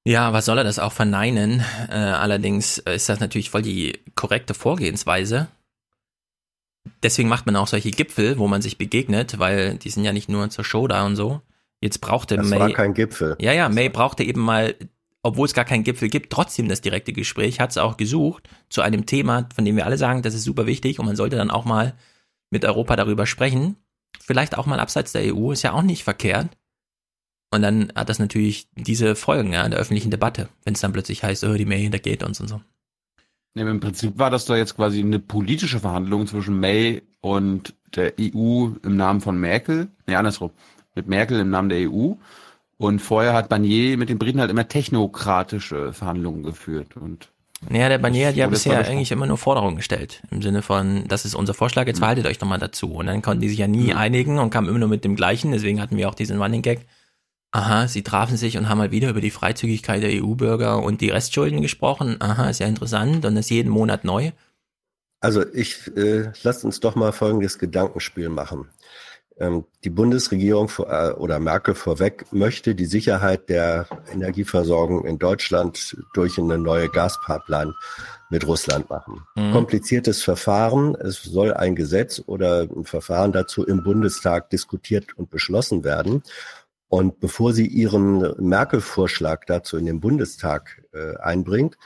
Ja, 0.07 0.33
was 0.33 0.45
soll 0.45 0.59
er 0.59 0.63
das 0.63 0.79
auch 0.79 0.93
verneinen? 0.93 1.65
Äh, 1.91 1.95
allerdings 1.95 2.79
ist 2.79 3.09
das 3.09 3.19
natürlich 3.19 3.51
voll 3.51 3.63
die 3.63 3.99
korrekte 4.15 4.55
Vorgehensweise. 4.55 5.49
Deswegen 7.03 7.29
macht 7.29 7.45
man 7.47 7.57
auch 7.57 7.67
solche 7.67 7.91
Gipfel, 7.91 8.39
wo 8.39 8.47
man 8.47 8.63
sich 8.63 8.79
begegnet, 8.79 9.41
weil 9.41 9.75
die 9.79 9.91
sind 9.91 10.05
ja 10.05 10.13
nicht 10.13 10.29
nur 10.29 10.49
zur 10.49 10.65
Show 10.65 10.87
da 10.87 11.05
und 11.05 11.17
so. 11.17 11.41
Jetzt 11.81 12.01
brauchte 12.01 12.37
Das 12.37 12.47
May. 12.47 12.61
war 12.61 12.71
kein 12.71 12.95
Gipfel. 12.95 13.35
Ja, 13.41 13.53
ja, 13.53 13.69
May 13.69 13.89
brauchte 13.89 14.23
eben 14.23 14.43
mal, 14.43 14.77
obwohl 15.25 15.47
es 15.47 15.55
gar 15.55 15.65
keinen 15.65 15.83
Gipfel 15.83 16.09
gibt, 16.09 16.33
trotzdem 16.33 16.69
das 16.69 16.81
direkte 16.81 17.13
Gespräch, 17.13 17.59
hat 17.59 17.71
es 17.71 17.77
auch 17.77 17.97
gesucht 17.97 18.49
zu 18.71 18.83
einem 18.83 19.07
Thema, 19.07 19.49
von 19.57 19.65
dem 19.65 19.75
wir 19.75 19.87
alle 19.87 19.99
sagen, 19.99 20.23
das 20.23 20.35
ist 20.35 20.45
super 20.45 20.67
wichtig 20.67 21.01
und 21.01 21.07
man 21.07 21.17
sollte 21.17 21.35
dann 21.35 21.51
auch 21.51 21.65
mal 21.65 21.95
mit 22.51 22.65
Europa 22.65 22.95
darüber 22.95 23.27
sprechen. 23.27 23.75
Vielleicht 24.21 24.57
auch 24.57 24.67
mal 24.67 24.79
abseits 24.79 25.11
der 25.11 25.35
EU, 25.35 25.51
ist 25.51 25.63
ja 25.63 25.73
auch 25.73 25.83
nicht 25.83 26.05
verkehrt. 26.05 26.51
Und 27.51 27.63
dann 27.63 27.93
hat 27.95 28.09
das 28.09 28.19
natürlich 28.19 28.67
diese 28.75 29.15
Folgen 29.15 29.53
ja, 29.53 29.65
in 29.65 29.71
der 29.71 29.81
öffentlichen 29.81 30.11
Debatte, 30.11 30.49
wenn 30.65 30.75
es 30.75 30.81
dann 30.81 30.93
plötzlich 30.93 31.23
heißt, 31.23 31.45
oh, 31.45 31.55
die 31.55 31.65
May 31.65 31.81
hintergeht 31.81 32.23
uns 32.23 32.41
und 32.41 32.49
so. 32.49 32.61
Ja, 33.55 33.69
Im 33.69 33.81
Prinzip 33.81 34.19
war 34.19 34.31
das 34.31 34.45
da 34.45 34.57
jetzt 34.57 34.77
quasi 34.77 35.01
eine 35.01 35.19
politische 35.19 35.81
Verhandlung 35.81 36.27
zwischen 36.27 36.61
May 36.61 37.03
und 37.21 37.75
der 37.95 38.13
EU 38.21 38.69
im 38.85 38.97
Namen 38.97 39.21
von 39.21 39.39
Merkel. 39.39 39.89
Nee, 40.07 40.17
andersrum. 40.17 40.51
Mit 40.95 41.09
Merkel 41.09 41.41
im 41.41 41.51
Namen 41.51 41.69
der 41.71 41.91
EU. 41.91 42.13
Und 42.79 42.99
vorher 43.01 43.33
hat 43.33 43.49
Barnier 43.49 43.97
mit 43.97 44.11
den 44.11 44.19
Briten 44.19 44.41
halt 44.41 44.51
immer 44.51 44.69
technokratische 44.69 45.95
Verhandlungen 45.95 46.43
geführt. 46.43 46.97
Und 46.97 47.29
Naja, 47.71 47.89
der 47.89 47.99
Barnier 47.99 48.29
hat 48.29 48.37
ja 48.37 48.47
bisher 48.49 48.87
eigentlich 48.87 49.13
immer 49.13 49.25
nur 49.27 49.39
Forderungen 49.39 49.77
gestellt. 49.77 50.23
Im 50.31 50.43
Sinne 50.43 50.61
von, 50.61 51.05
das 51.09 51.25
ist 51.25 51.35
unser 51.35 51.55
Vorschlag, 51.55 51.85
Mhm. 51.85 51.89
jetzt 51.89 51.99
verhaltet 52.01 52.27
euch 52.27 52.37
doch 52.39 52.47
mal 52.47 52.59
dazu. 52.59 52.93
Und 52.93 53.07
dann 53.07 53.23
konnten 53.23 53.41
die 53.41 53.49
sich 53.49 53.59
ja 53.59 53.69
nie 53.69 53.95
einigen 53.95 54.39
und 54.39 54.51
kamen 54.51 54.69
immer 54.69 54.79
nur 54.79 54.89
mit 54.89 55.05
dem 55.05 55.17
gleichen. 55.17 55.53
Deswegen 55.53 55.81
hatten 55.81 55.97
wir 55.97 56.09
auch 56.11 56.15
diesen 56.15 56.43
Running 56.43 56.61
Gag. 56.61 56.81
Aha, 57.53 57.89
sie 57.89 58.03
trafen 58.03 58.37
sich 58.37 58.59
und 58.59 58.69
haben 58.69 58.79
mal 58.79 58.91
wieder 58.91 59.11
über 59.11 59.21
die 59.21 59.31
Freizügigkeit 59.31 60.03
der 60.03 60.23
EU-Bürger 60.23 60.83
und 60.83 61.01
die 61.01 61.11
Restschulden 61.11 61.63
gesprochen. 61.63 62.17
Aha, 62.21 62.51
ist 62.51 62.61
ja 62.61 62.67
interessant 62.67 63.25
und 63.25 63.35
das 63.35 63.51
jeden 63.51 63.71
Monat 63.71 64.05
neu. 64.05 64.33
Also 65.21 65.45
ich 65.55 65.91
äh, 65.97 66.31
lasst 66.43 66.65
uns 66.65 66.81
doch 66.81 66.95
mal 66.95 67.13
folgendes 67.13 67.59
Gedankenspiel 67.59 68.29
machen. 68.29 68.69
Ähm, 69.39 69.65
die 69.85 69.91
Bundesregierung 69.91 70.69
vor, 70.69 70.91
äh, 70.91 71.13
oder 71.13 71.39
Merkel 71.39 71.75
vorweg 71.75 72.25
möchte 72.33 72.75
die 72.75 72.87
Sicherheit 72.87 73.51
der 73.51 73.87
Energieversorgung 74.11 75.05
in 75.05 75.19
Deutschland 75.19 75.97
durch 76.15 76.39
eine 76.39 76.57
neue 76.57 76.89
Gaspipeline 76.89 77.75
mit 78.31 78.47
Russland 78.47 78.89
machen. 78.89 79.27
Mhm. 79.35 79.53
Kompliziertes 79.53 80.23
Verfahren. 80.23 80.95
Es 80.95 81.23
soll 81.23 81.53
ein 81.53 81.77
Gesetz 81.77 82.23
oder 82.27 82.63
ein 82.63 82.87
Verfahren 82.87 83.33
dazu 83.33 83.65
im 83.65 83.83
Bundestag 83.83 84.49
diskutiert 84.49 85.17
und 85.19 85.31
beschlossen 85.31 85.85
werden. 85.85 86.23
Und 86.89 87.20
bevor 87.20 87.53
sie 87.53 87.66
ihren 87.66 88.34
Merkel-Vorschlag 88.39 89.45
dazu 89.47 89.76
in 89.76 89.87
den 89.87 90.01
Bundestag 90.01 90.82
äh, 90.93 91.16
einbringt, 91.18 91.76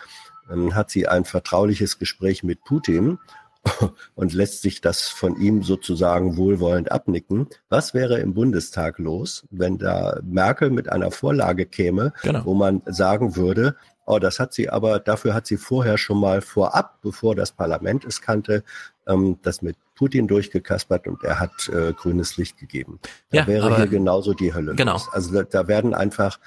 ähm, 0.51 0.75
hat 0.75 0.91
sie 0.91 1.09
ein 1.09 1.25
vertrauliches 1.25 1.99
Gespräch 1.99 2.43
mit 2.43 2.65
Putin 2.65 3.19
und 4.15 4.33
lässt 4.33 4.63
sich 4.63 4.81
das 4.81 5.09
von 5.09 5.41
ihm 5.41 5.63
sozusagen 5.63 6.37
wohlwollend 6.37 6.93
abnicken. 6.93 7.47
Was 7.69 7.95
wäre 7.95 8.19
im 8.21 8.35
Bundestag 8.35 8.99
los, 8.99 9.47
wenn 9.51 9.79
da 9.79 10.21
Merkel 10.23 10.71
mit 10.71 10.91
einer 10.91 11.11
Vorlage 11.11 11.67
käme, 11.67 12.13
Genau. 12.23 12.45
wo 12.45 12.55
man 12.55 12.83
sagen 12.87 13.37
würde, 13.37 13.77
oh, 14.07 14.19
das 14.19 14.41
hat 14.41 14.53
sie 14.53 14.69
aber, 14.71 14.99
dafür 14.99 15.35
hat 15.35 15.47
sie 15.47 15.57
vorher 15.57 15.97
schon 15.99 16.19
mal 16.19 16.41
vorab, 16.41 17.01
bevor 17.03 17.35
das 17.35 17.53
Parlament 17.53 18.05
es 18.05 18.21
kannte, 18.21 18.65
ähm, 19.07 19.39
das 19.43 19.63
mit 19.63 19.77
Putin 20.01 20.27
durchgekaspert 20.27 21.07
und 21.07 21.23
er 21.25 21.39
hat 21.39 21.69
äh, 21.69 21.93
grünes 21.93 22.39
Licht 22.39 22.57
gegeben. 22.57 22.99
Da 23.31 23.41
Ja, 23.41 23.47
wäre 23.47 23.67
aber- 23.67 23.77
hier 23.77 23.87
genauso 23.87 24.33
die 24.33 24.55
Hölle. 24.55 24.75
Genau. 24.75 24.95
Los. 24.95 25.11
Also 25.13 25.31
da, 25.35 25.43
da 25.43 25.69
werden 25.69 25.93
einfach 25.93 26.41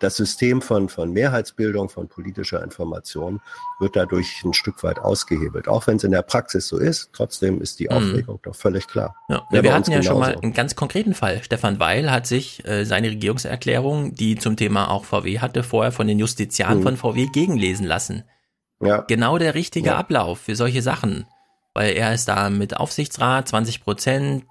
das 0.00 0.16
System 0.16 0.60
von, 0.60 0.88
von 0.88 1.12
Mehrheitsbildung, 1.12 1.88
von 1.88 2.08
politischer 2.08 2.60
Information 2.64 3.40
wird 3.78 3.94
dadurch 3.94 4.42
ein 4.44 4.52
Stück 4.52 4.82
weit 4.82 4.98
ausgehebelt. 4.98 5.68
Auch 5.68 5.86
wenn 5.86 5.98
es 5.98 6.02
in 6.02 6.10
der 6.10 6.22
Praxis 6.22 6.66
so 6.66 6.78
ist, 6.78 7.10
trotzdem 7.12 7.60
ist 7.60 7.78
die 7.78 7.84
Mhm. 7.84 7.90
Aufregung 7.92 8.40
doch 8.42 8.56
völlig 8.56 8.88
klar. 8.88 9.14
Ja, 9.28 9.44
Wäre 9.52 9.62
wir 9.62 9.74
hatten 9.74 9.92
ja 9.92 10.02
schon 10.02 10.18
mal 10.18 10.26
genauso. 10.30 10.42
einen 10.42 10.52
ganz 10.54 10.74
konkreten 10.74 11.14
Fall. 11.14 11.40
Stefan 11.44 11.78
Weil 11.78 12.10
hat 12.10 12.26
sich 12.26 12.66
äh, 12.66 12.84
seine 12.84 13.10
Regierungserklärung, 13.10 14.14
die 14.16 14.34
zum 14.36 14.56
Thema 14.56 14.90
auch 14.90 15.04
VW 15.04 15.38
hatte, 15.38 15.62
vorher 15.62 15.92
von 15.92 16.08
den 16.08 16.18
Justiziaren 16.18 16.78
Mhm. 16.80 16.82
von 16.82 16.96
VW 16.96 17.26
gegenlesen 17.32 17.86
lassen. 17.86 18.24
Ja. 18.80 19.02
Genau 19.02 19.38
der 19.38 19.54
richtige 19.54 19.90
Ja. 19.90 19.96
Ablauf 19.98 20.40
für 20.40 20.56
solche 20.56 20.82
Sachen. 20.82 21.26
Weil 21.74 21.94
er 21.96 22.14
ist 22.14 22.26
da 22.28 22.50
mit 22.50 22.76
Aufsichtsrat, 22.76 23.48
20 23.48 23.82
Prozent. 23.84 24.44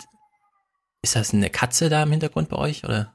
Ist 1.02 1.16
das 1.16 1.34
eine 1.34 1.50
Katze 1.50 1.90
da 1.90 2.04
im 2.04 2.12
Hintergrund 2.12 2.50
bei 2.50 2.58
euch? 2.58 2.84
Oder? 2.84 3.14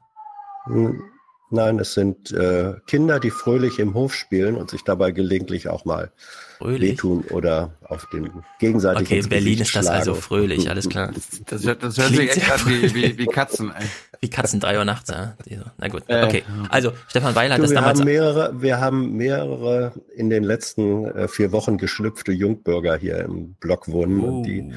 Nein, 1.51 1.79
es 1.81 1.93
sind 1.95 2.31
äh, 2.33 2.75
Kinder, 2.87 3.21
die 3.21 3.31
fröhlich 3.31 3.79
im 3.79 3.93
Hof 3.95 4.15
spielen 4.15 4.57
und 4.57 4.71
sich 4.71 4.85
dabei 4.85 5.11
gelegentlich 5.11 5.69
auch 5.69 5.85
mal 5.85 6.11
Fröhlich? 6.59 6.93
wehtun 6.93 7.25
oder 7.31 7.75
auf 7.85 8.07
den 8.11 8.31
gegenseitigen 8.59 9.07
Okay, 9.07 9.19
in 9.19 9.29
Berlin 9.29 9.59
ist 9.61 9.75
das 9.75 9.87
also 9.89 10.15
fröhlich, 10.15 10.71
alles 10.71 10.89
klar. 10.89 11.11
Das, 11.47 11.65
hört- 11.65 11.83
das 11.83 11.99
hört 11.99 12.13
Klingt 12.13 12.33
sich 12.33 12.43
echt 12.43 12.53
an 12.53 12.61
wie, 12.67 12.95
wie, 12.95 13.19
wie 13.19 13.27
Katzen, 13.27 13.71
ey. 13.73 13.87
Wie 14.25 14.31
Katzen 14.31 14.61
drei 14.61 14.79
Uhr 14.79 14.85
nachts, 14.85 15.11
ja. 15.11 15.35
Na 15.79 15.89
gut, 15.89 16.05
Äh, 16.07 16.25
okay. 16.25 16.45
Also, 16.69 16.93
Stefan 17.09 17.35
Weil 17.35 17.51
hat 17.51 17.59
Du, 17.59 17.63
das 17.63 17.73
wir, 17.73 17.75
damals 17.81 17.99
haben 17.99 18.05
mehrere, 18.07 18.63
wir 18.63 18.81
haben 18.81 19.13
mehrere 19.17 19.93
in 20.15 20.31
den 20.31 20.45
letzten 20.45 21.07
äh, 21.07 21.27
vier 21.29 21.51
Wochen 21.51 21.77
geschlüpfte 21.77 22.31
Jungbürger 22.33 22.97
hier 22.97 23.19
im 23.19 23.55
Block 23.55 23.89
wohnen 23.89 24.21
und 24.21 24.33
Oh. 24.35 24.43
die 24.45 24.73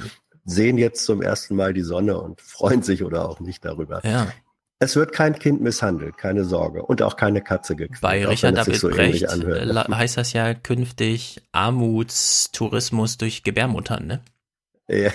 sehen 0.45 0.77
jetzt 0.79 1.05
zum 1.05 1.21
ersten 1.21 1.55
Mal 1.55 1.73
die 1.73 1.83
Sonne 1.83 2.19
und 2.19 2.41
freuen 2.41 2.81
sich 2.81 3.03
oder 3.03 3.29
auch 3.29 3.39
nicht 3.39 3.63
darüber. 3.63 4.01
Ja. 4.03 4.27
Es 4.79 4.95
wird 4.97 5.13
kein 5.13 5.37
Kind 5.39 5.61
misshandelt, 5.61 6.17
keine 6.17 6.43
Sorge. 6.43 6.83
Und 6.83 7.01
auch 7.01 7.15
keine 7.15 7.41
Katze 7.41 7.75
gequält. 7.75 8.01
Bei 8.01 8.25
Richard 8.27 8.57
David 8.57 8.75
so 8.75 8.89
Brecht 8.89 9.21
la- 9.21 9.87
heißt 9.89 10.17
das 10.17 10.33
ja 10.33 10.53
künftig 10.53 11.41
Armutstourismus 11.53 13.17
durch 13.17 13.43
Gebärmuttern, 13.43 14.07
ne? 14.07 14.19
Ja, 14.87 15.11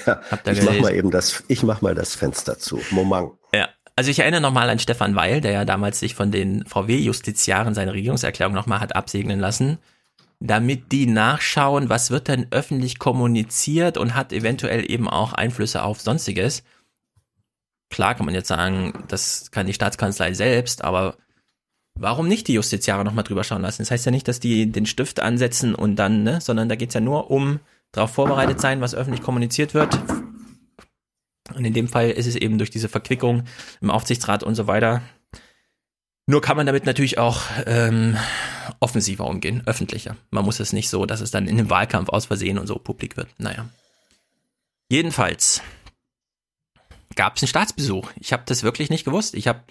ich 0.51 0.62
mach 0.62 0.81
mal 0.81 0.95
eben 0.95 1.11
das, 1.11 1.45
ich 1.49 1.62
mach 1.62 1.81
mal 1.83 1.95
das 1.95 2.14
Fenster 2.14 2.59
zu. 2.59 2.81
Moment. 2.91 3.33
Also 4.01 4.13
ich 4.13 4.21
erinnere 4.21 4.41
nochmal 4.41 4.71
an 4.71 4.79
Stefan 4.79 5.15
Weil, 5.15 5.43
der 5.43 5.51
ja 5.53 5.65
damals 5.67 6.01
sich 6.01 6.15
von 6.15 6.33
den 6.33 6.65
VW-Justiziaren 6.65 7.75
seine 7.75 7.93
Regierungserklärung 7.93 8.55
nochmal 8.55 8.81
hat 8.81 8.97
absegnen 8.97 9.39
lassen, 9.39 9.77
damit 10.39 10.91
die 10.91 11.05
nachschauen, 11.05 11.91
was 11.91 12.11
wird 12.11 12.29
denn 12.29 12.47
öffentlich 12.51 12.99
kommuniziert 12.99 13.99
und 13.99 14.15
hat 14.15 14.33
eventuell 14.33 14.91
eben 14.91 15.07
auch 15.07 15.35
Einflüsse 15.35 15.83
auf 15.83 16.01
Sonstiges. 16.01 16.63
Klar 17.91 18.15
kann 18.15 18.25
man 18.25 18.35
jetzt 18.35 18.49
sagen, 18.49 18.95
das 19.09 19.51
kann 19.51 19.67
die 19.67 19.75
Staatskanzlei 19.75 20.33
selbst, 20.33 20.83
aber 20.83 21.17
warum 21.95 22.27
nicht 22.27 22.49
die 22.49 22.55
Justiziare 22.55 23.05
nochmal 23.05 23.25
drüber 23.25 23.45
schauen 23.45 23.61
lassen? 23.61 23.83
Das 23.83 23.91
heißt 23.91 24.07
ja 24.07 24.13
nicht, 24.13 24.29
dass 24.29 24.41
die 24.41 24.73
den 24.73 24.87
Stift 24.87 25.21
ansetzen 25.21 25.75
und 25.75 25.97
dann, 25.97 26.23
ne, 26.23 26.41
sondern 26.41 26.71
da 26.71 26.77
geht's 26.77 26.95
ja 26.95 27.03
nur 27.03 27.31
um 27.31 27.61
darauf 27.93 28.13
vorbereitet 28.15 28.63
sein, 28.63 28.81
was 28.81 28.95
öffentlich 28.95 29.21
kommuniziert 29.23 29.75
wird. 29.75 29.99
Und 31.55 31.65
in 31.65 31.75
dem 31.75 31.89
Fall 31.89 32.11
ist 32.11 32.27
es 32.27 32.37
eben 32.37 32.59
durch 32.59 32.71
diese 32.71 32.89
Verquickung 32.89 33.45
im 33.81 33.91
Aufsichtsrat 33.91 34.43
und 34.43 34.55
so 34.55 34.67
weiter. 34.67 35.03
Nur 36.27 36.41
kann 36.41 36.57
man 36.57 36.67
damit 36.67 36.87
natürlich 36.87 37.19
auch 37.19 37.43
ähm, 37.67 38.17
offensiver 38.79 39.27
umgehen, 39.27 39.63
öffentlicher. 39.67 40.17
Man 40.31 40.45
muss 40.45 40.61
es 40.61 40.73
nicht 40.73 40.89
so, 40.89 41.07
dass 41.07 41.21
es 41.21 41.31
dann 41.31 41.49
in 41.49 41.59
einem 41.59 41.71
Wahlkampf 41.71 42.09
aus 42.09 42.27
Versehen 42.27 42.59
und 42.59 42.67
so 42.67 42.77
publik 42.77 43.17
wird. 43.17 43.29
Naja. 43.39 43.69
Jedenfalls 44.89 45.63
gab 47.17 47.37
es 47.37 47.43
einen 47.43 47.49
Staatsbesuch. 47.49 48.11
Ich 48.21 48.33
habe 48.33 48.45
das 48.47 48.63
wirklich 48.63 48.91
nicht 48.91 49.05
gewusst. 49.05 49.35
Ich 49.35 49.49
habe 49.49 49.63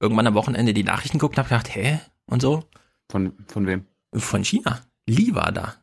irgendwann 0.00 0.26
am 0.26 0.34
Wochenende 0.34 0.72
die 0.72 0.84
Nachrichten 0.84 1.18
geguckt 1.18 1.36
und 1.36 1.44
habe 1.44 1.48
gedacht, 1.48 1.74
hä? 1.74 2.00
Und 2.26 2.40
so. 2.40 2.64
Von, 3.10 3.34
von 3.46 3.66
wem? 3.66 3.86
Von 4.14 4.44
China. 4.44 4.80
Li 5.06 5.34
war 5.34 5.52
da. 5.52 5.74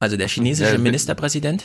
Also 0.00 0.16
der 0.16 0.28
chinesische 0.28 0.72
Ja, 0.72 0.78
Ministerpräsident? 0.78 1.64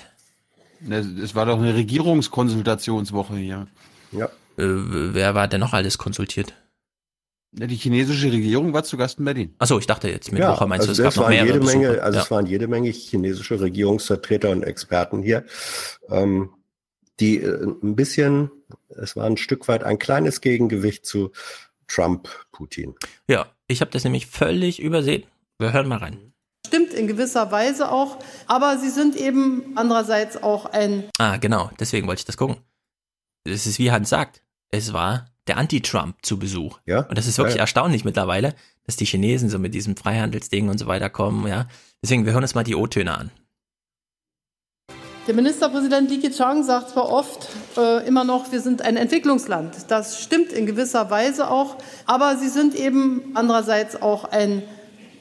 Ne, 0.82 0.98
Es 1.22 1.36
war 1.36 1.46
doch 1.46 1.58
eine 1.58 1.76
Regierungskonsultationswoche 1.76 3.36
hier. 3.36 3.68
Ja. 4.12 4.26
Äh, 4.26 4.30
wer 4.58 5.36
war 5.36 5.48
denn 5.48 5.60
noch 5.60 5.74
alles 5.74 5.98
konsultiert? 5.98 6.54
Ne, 7.52 7.68
Die 7.68 7.76
chinesische 7.76 8.32
Regierung 8.32 8.74
war 8.74 8.84
zu 8.84 8.98
Gast 8.98 9.20
in 9.20 9.26
Berlin. 9.26 9.56
Achso, 9.58 9.80
ich 9.80 9.88
dachte 9.88 10.10
jetzt 10.10 10.32
mit 10.32 10.42
ja, 10.42 10.52
Woche 10.52 10.68
meinst 10.68 10.88
also 10.88 11.02
du, 11.02 11.08
es 11.08 11.14
es 11.14 11.16
gab 11.16 11.24
noch 11.24 11.32
waren 11.32 11.46
mehrere 11.46 11.60
jede 11.60 11.66
Menge, 11.66 12.02
also 12.02 12.18
ja. 12.18 12.24
es 12.24 12.32
waren 12.32 12.46
jede 12.46 12.68
Menge 12.68 12.90
chinesische 12.90 13.60
Regierungsvertreter 13.60 14.50
und 14.50 14.64
Experten 14.64 15.22
hier, 15.24 15.46
ähm, 16.10 16.52
die 17.20 17.38
äh, 17.40 17.64
ein 17.64 17.96
bisschen, 17.96 18.52
es 18.90 19.16
war 19.16 19.26
ein 19.26 19.38
Stück 19.38 19.68
weit 19.68 19.84
ein 19.84 20.00
kleines 20.00 20.42
Gegengewicht 20.42 21.06
zu 21.06 21.32
Trump, 21.88 22.30
Putin. 22.52 22.96
ja, 23.28 23.48
ich 23.68 23.82
habe 23.82 23.92
das 23.92 24.04
nämlich 24.04 24.28
völlig 24.28 24.80
übersehen. 24.80 25.24
Wir 25.58 25.74
hören 25.74 25.88
mal 25.88 25.98
rein. 25.98 26.34
Stimmt 26.70 26.94
in 26.94 27.08
gewisser 27.08 27.52
Weise 27.52 27.92
auch, 27.92 28.18
aber 28.46 28.78
sie 28.78 28.90
sind 28.90 29.16
eben 29.16 29.74
andererseits 29.76 30.42
auch 30.42 30.66
ein 30.66 31.06
Ah, 31.18 31.38
genau, 31.38 31.72
deswegen 31.80 32.08
wollte 32.08 32.20
ich 32.20 32.26
das 32.26 32.38
gucken. 32.38 32.58
Es 33.44 33.66
ist 33.66 33.80
wie 33.80 33.92
Hans 33.92 34.10
sagt, 34.10 34.44
es 34.70 34.94
war 34.94 35.26
der 35.48 35.58
Anti-Trump 35.58 36.18
zu 36.22 36.38
Besuch. 36.38 36.80
Ja. 36.86 37.02
Und 37.08 37.18
das 37.18 37.26
ist 37.26 37.40
wirklich 37.40 37.56
Ja, 37.56 37.60
ja. 37.60 37.64
erstaunlich 37.64 38.06
mittlerweile, 38.06 38.54
dass 38.86 38.98
die 38.98 39.06
Chinesen 39.06 39.50
so 39.50 39.58
mit 39.58 39.74
diesem 39.74 39.98
Freihandelsding 39.98 40.70
und 40.70 40.78
so 40.78 40.86
weiter 40.86 41.10
kommen, 41.10 41.48
ja. 41.48 41.68
Deswegen, 42.04 42.26
wir 42.28 42.34
hören 42.34 42.44
uns 42.44 42.54
mal 42.54 42.64
die 42.64 42.76
O-Töne 42.76 43.18
an. 43.18 43.32
Der 45.28 45.36
Ministerpräsident 45.36 46.10
Li 46.10 46.20
Keqiang 46.20 46.64
sagt 46.64 46.92
zwar 46.92 47.10
oft 47.10 47.48
äh, 47.78 48.08
immer 48.08 48.24
noch, 48.24 48.52
wir 48.52 48.62
sind 48.62 48.82
ein 48.82 48.96
Entwicklungsland. 48.98 49.76
Das 49.88 50.22
stimmt 50.24 50.52
in 50.52 50.66
gewisser 50.66 51.10
Weise 51.12 51.50
auch, 51.52 51.78
aber 52.06 52.38
sie 52.38 52.48
sind 52.50 52.74
eben 52.74 53.22
andererseits 53.36 54.02
auch 54.02 54.26
ein 54.26 54.64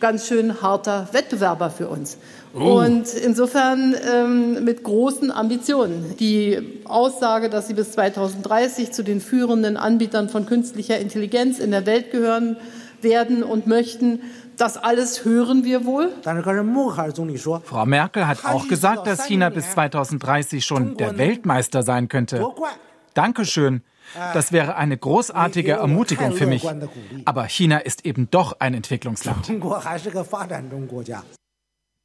ganz 0.01 0.27
schön 0.27 0.63
harter 0.63 1.09
Wettbewerber 1.13 1.71
für 1.71 1.89
uns. 1.89 2.19
Oh. 2.55 2.81
Und 2.81 3.13
insofern 3.15 3.95
ähm, 4.11 4.65
mit 4.65 4.83
großen 4.83 5.31
Ambitionen. 5.31 6.17
Die 6.19 6.81
Aussage, 6.85 7.51
dass 7.51 7.69
sie 7.69 7.75
bis 7.75 7.93
2030 7.93 8.93
zu 8.93 9.05
den 9.05 9.21
führenden 9.21 9.77
Anbietern 9.77 10.29
von 10.29 10.47
künstlicher 10.47 10.99
Intelligenz 10.99 11.59
in 11.59 11.71
der 11.71 11.87
Welt 11.87 12.11
gehören 12.11 12.57
werden 13.01 13.43
und 13.43 13.67
möchten, 13.67 14.23
das 14.57 14.77
alles 14.77 15.25
hören 15.25 15.65
wir 15.65 15.85
wohl. 15.85 16.13
Frau 17.65 17.87
Merkel 17.87 18.27
hat 18.27 18.45
auch 18.45 18.67
gesagt, 18.67 19.07
dass 19.07 19.27
China 19.27 19.51
bis 19.51 19.71
2030 19.71 20.65
schon 20.65 20.97
der 20.97 21.17
Weltmeister 21.17 21.83
sein 21.83 22.09
könnte. 22.09 22.45
Dankeschön. 23.15 23.83
Das 24.15 24.53
wäre 24.53 24.77
eine 24.77 24.97
großartige 24.97 25.73
Ermutigung 25.73 26.33
für 26.33 26.47
mich. 26.47 26.67
Aber 27.25 27.45
China 27.47 27.79
ist 27.79 28.05
eben 28.05 28.31
doch 28.31 28.61
ein 28.61 28.75
Entwicklungsland. 28.75 29.49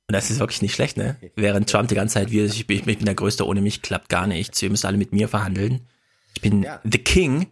Und 0.10 0.14
das 0.14 0.30
ist 0.30 0.39
wirklich 0.39 0.62
nicht 0.62 0.76
schlecht, 0.76 0.97
ne? 0.97 1.16
Während 1.36 1.70
Trump 1.70 1.88
die 1.88 1.95
ganze 1.95 2.16
Zeit, 2.16 2.30
wie, 2.32 2.41
ich 2.43 2.68
bin, 2.68 2.78
ich 2.78 2.84
bin 2.84 3.06
der 3.06 3.16
Größte, 3.16 3.47
ohne 3.47 3.62
mich 3.62 3.82
klappt 3.82 4.10
gar 4.10 4.28
nichts, 4.28 4.62
ihr 4.62 4.70
müsst 4.70 4.86
alle 4.86 4.97
mit 4.97 5.14
mir 5.14 5.30
verhandeln. 5.30 5.88
Ich 6.36 6.41
bin 6.41 6.68
the 6.84 6.97
king. 6.97 7.47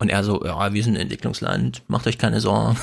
Und 0.00 0.10
er 0.10 0.22
so, 0.22 0.44
ja, 0.44 0.72
wir 0.72 0.82
sind 0.84 0.94
ein 0.94 1.02
Entwicklungsland, 1.02 1.82
macht 1.88 2.06
euch 2.06 2.18
keine 2.18 2.40
Sorgen. 2.40 2.76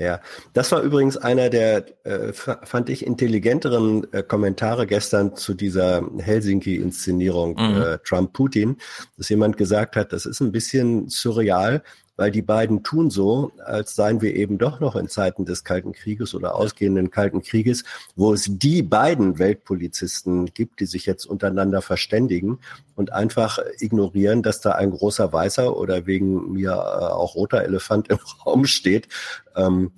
Ja, 0.00 0.20
das 0.52 0.70
war 0.70 0.82
übrigens 0.82 1.16
einer 1.16 1.50
der, 1.50 1.84
äh, 2.06 2.32
fand 2.32 2.88
ich, 2.88 3.04
intelligenteren 3.04 4.06
äh, 4.12 4.22
Kommentare 4.22 4.86
gestern 4.86 5.34
zu 5.34 5.54
dieser 5.54 6.08
Helsinki-Inszenierung 6.18 7.56
Mhm. 7.58 7.82
äh, 7.82 7.98
Trump-Putin, 8.04 8.76
dass 9.16 9.28
jemand 9.28 9.56
gesagt 9.56 9.96
hat, 9.96 10.12
das 10.12 10.24
ist 10.24 10.40
ein 10.40 10.52
bisschen 10.52 11.08
surreal, 11.08 11.82
weil 12.18 12.32
die 12.32 12.42
beiden 12.42 12.82
tun 12.82 13.10
so, 13.10 13.52
als 13.64 13.94
seien 13.94 14.20
wir 14.20 14.34
eben 14.34 14.58
doch 14.58 14.80
noch 14.80 14.96
in 14.96 15.08
Zeiten 15.08 15.46
des 15.46 15.62
Kalten 15.62 15.92
Krieges 15.92 16.34
oder 16.34 16.56
ausgehenden 16.56 17.10
Kalten 17.10 17.42
Krieges, 17.42 17.84
wo 18.16 18.34
es 18.34 18.48
die 18.50 18.82
beiden 18.82 19.38
Weltpolizisten 19.38 20.46
gibt, 20.46 20.80
die 20.80 20.86
sich 20.86 21.06
jetzt 21.06 21.24
untereinander 21.24 21.80
verständigen 21.80 22.58
und 22.96 23.12
einfach 23.12 23.60
ignorieren, 23.78 24.42
dass 24.42 24.60
da 24.60 24.72
ein 24.72 24.90
großer 24.90 25.32
weißer 25.32 25.76
oder 25.76 26.06
wegen 26.06 26.52
mir 26.52 26.72
äh, 26.72 26.74
auch 26.74 27.36
roter 27.36 27.62
Elefant 27.62 28.08
im 28.08 28.18
Raum 28.44 28.66
steht. 28.66 29.08
Ähm, 29.54 29.92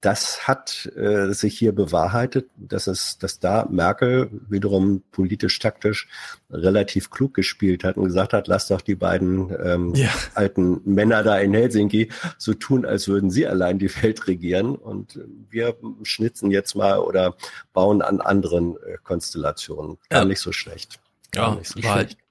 das 0.00 0.46
hat 0.46 0.86
äh, 0.96 1.32
sich 1.32 1.58
hier 1.58 1.72
bewahrheitet, 1.74 2.48
dass 2.56 2.86
es, 2.86 3.18
dass 3.18 3.40
da 3.40 3.66
Merkel 3.68 4.30
wiederum 4.48 5.02
politisch 5.10 5.58
taktisch 5.58 6.06
relativ 6.50 7.10
klug 7.10 7.34
gespielt 7.34 7.82
hat 7.82 7.96
und 7.96 8.04
gesagt 8.04 8.32
hat, 8.32 8.46
lass 8.46 8.68
doch 8.68 8.80
die 8.80 8.94
beiden 8.94 9.50
ähm, 9.60 9.94
Ja. 9.96 10.10
alten 10.34 10.80
Männer 10.84 11.24
da 11.24 11.38
in 11.38 11.52
Helsinki 11.52 12.10
so 12.38 12.54
tun, 12.54 12.86
als 12.86 13.08
würden 13.08 13.30
sie 13.30 13.46
allein 13.48 13.80
die 13.80 13.92
Welt 14.02 14.28
regieren 14.28 14.76
und 14.76 15.18
wir 15.50 15.76
schnitzen 16.04 16.52
jetzt 16.52 16.76
mal 16.76 16.98
oder 17.00 17.34
bauen 17.72 18.00
an 18.00 18.20
anderen 18.20 18.76
äh, 18.76 18.98
Konstellationen. 19.02 19.98
Gar 20.10 20.20
Ja. 20.20 20.24
nicht 20.26 20.40
so 20.40 20.52
schlecht. 20.52 21.00
Gar 21.32 21.50
Ja, 21.50 21.54
nicht 21.56 21.70
so 21.72 21.82
war 21.82 21.94
halt- 21.96 22.10
schlecht. 22.12 22.22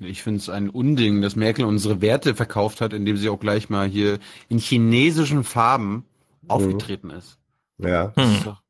Ich 0.00 0.22
finde 0.22 0.40
es 0.40 0.48
ein 0.48 0.70
Unding, 0.70 1.20
dass 1.20 1.36
Merkel 1.36 1.64
unsere 1.66 2.00
Werte 2.00 2.34
verkauft 2.34 2.80
hat, 2.80 2.92
indem 2.94 3.16
sie 3.18 3.28
auch 3.28 3.38
gleich 3.38 3.68
mal 3.68 3.86
hier 3.86 4.18
in 4.48 4.58
chinesischen 4.58 5.44
Farben 5.44 6.06
aufgetreten 6.48 7.10
ist. 7.10 7.38
Ja. 7.78 8.12
Das 8.16 8.30
ist 8.32 8.46
doch 8.46 8.62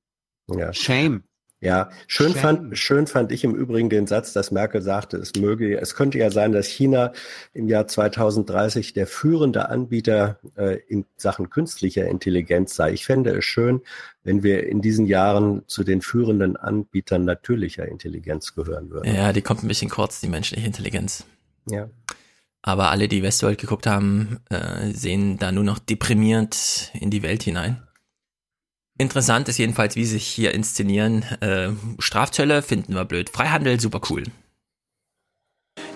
Ja. 0.50 0.72
Shame. 0.72 1.22
Ja, 1.62 1.90
schön 2.06 2.32
fand, 2.32 2.78
schön 2.78 3.06
fand 3.06 3.32
ich 3.32 3.44
im 3.44 3.54
Übrigen 3.54 3.90
den 3.90 4.06
Satz, 4.06 4.32
dass 4.32 4.50
Merkel 4.50 4.80
sagte, 4.80 5.18
es 5.18 5.34
möge, 5.34 5.78
es 5.78 5.94
könnte 5.94 6.16
ja 6.16 6.30
sein, 6.30 6.52
dass 6.52 6.66
China 6.66 7.12
im 7.52 7.68
Jahr 7.68 7.86
2030 7.86 8.94
der 8.94 9.06
führende 9.06 9.68
Anbieter 9.68 10.38
äh, 10.56 10.78
in 10.88 11.04
Sachen 11.18 11.50
künstlicher 11.50 12.06
Intelligenz 12.06 12.74
sei. 12.74 12.92
Ich 12.94 13.04
fände 13.04 13.36
es 13.36 13.44
schön, 13.44 13.82
wenn 14.24 14.42
wir 14.42 14.66
in 14.68 14.80
diesen 14.80 15.04
Jahren 15.04 15.62
zu 15.66 15.84
den 15.84 16.00
führenden 16.00 16.56
Anbietern 16.56 17.26
natürlicher 17.26 17.86
Intelligenz 17.86 18.54
gehören 18.54 18.88
würden. 18.88 19.14
Ja, 19.14 19.34
die 19.34 19.42
kommt 19.42 19.62
ein 19.62 19.68
bisschen 19.68 19.90
kurz, 19.90 20.22
die 20.22 20.28
menschliche 20.28 20.64
Intelligenz. 20.64 21.26
Ja. 21.70 21.90
Aber 22.62 22.90
alle, 22.90 23.06
die 23.06 23.22
Westworld 23.22 23.58
geguckt 23.58 23.86
haben, 23.86 24.38
äh, 24.48 24.92
sehen 24.92 25.38
da 25.38 25.52
nur 25.52 25.64
noch 25.64 25.78
deprimiert 25.78 26.90
in 26.94 27.10
die 27.10 27.22
Welt 27.22 27.42
hinein. 27.42 27.82
Interessant 29.00 29.48
ist 29.48 29.56
jedenfalls, 29.56 29.96
wie 29.96 30.04
sie 30.04 30.18
sich 30.18 30.26
hier 30.26 30.52
inszenieren. 30.52 31.22
Äh, 31.40 31.70
Strafzölle 32.00 32.60
finden 32.60 32.92
wir 32.92 33.06
blöd. 33.06 33.30
Freihandel, 33.30 33.80
super 33.80 34.02
cool. 34.10 34.24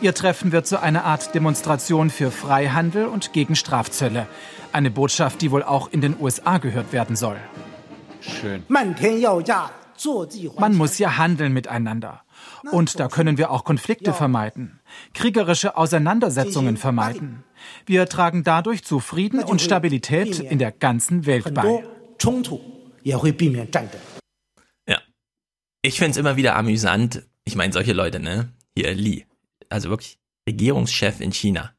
Ihr 0.00 0.14
Treffen 0.14 0.52
wird 0.52 0.66
zu 0.66 0.80
einer 0.80 1.04
Art 1.04 1.34
Demonstration 1.34 2.08
für 2.08 2.30
Freihandel 2.30 3.04
und 3.04 3.34
gegen 3.34 3.56
Strafzölle. 3.56 4.26
Eine 4.72 4.90
Botschaft, 4.90 5.42
die 5.42 5.50
wohl 5.50 5.62
auch 5.62 5.92
in 5.92 6.00
den 6.00 6.16
USA 6.18 6.56
gehört 6.56 6.94
werden 6.94 7.14
soll. 7.14 7.36
Schön. 8.22 8.62
Man 10.58 10.74
muss 10.74 10.96
ja 10.96 11.18
handeln 11.18 11.52
miteinander. 11.52 12.22
Und 12.72 12.98
da 12.98 13.08
können 13.08 13.36
wir 13.36 13.50
auch 13.50 13.64
Konflikte 13.64 14.14
vermeiden, 14.14 14.80
kriegerische 15.12 15.76
Auseinandersetzungen 15.76 16.78
vermeiden. 16.78 17.44
Wir 17.84 18.06
tragen 18.06 18.44
dadurch 18.44 18.82
zu 18.82 18.98
Frieden 18.98 19.44
und 19.44 19.60
Stabilität 19.60 20.38
in 20.40 20.58
der 20.58 20.72
ganzen 20.72 21.26
Welt 21.26 21.52
bei. 21.52 21.84
Ja. 24.88 25.00
Ich 25.82 25.98
find's 25.98 26.16
immer 26.16 26.36
wieder 26.36 26.56
amüsant. 26.56 27.22
Ich 27.44 27.54
meine, 27.54 27.72
solche 27.72 27.92
Leute, 27.92 28.18
ne? 28.18 28.48
Hier, 28.76 28.94
Li. 28.94 29.26
Also 29.68 29.90
wirklich 29.90 30.18
Regierungschef 30.48 31.20
in 31.20 31.32
China. 31.32 31.72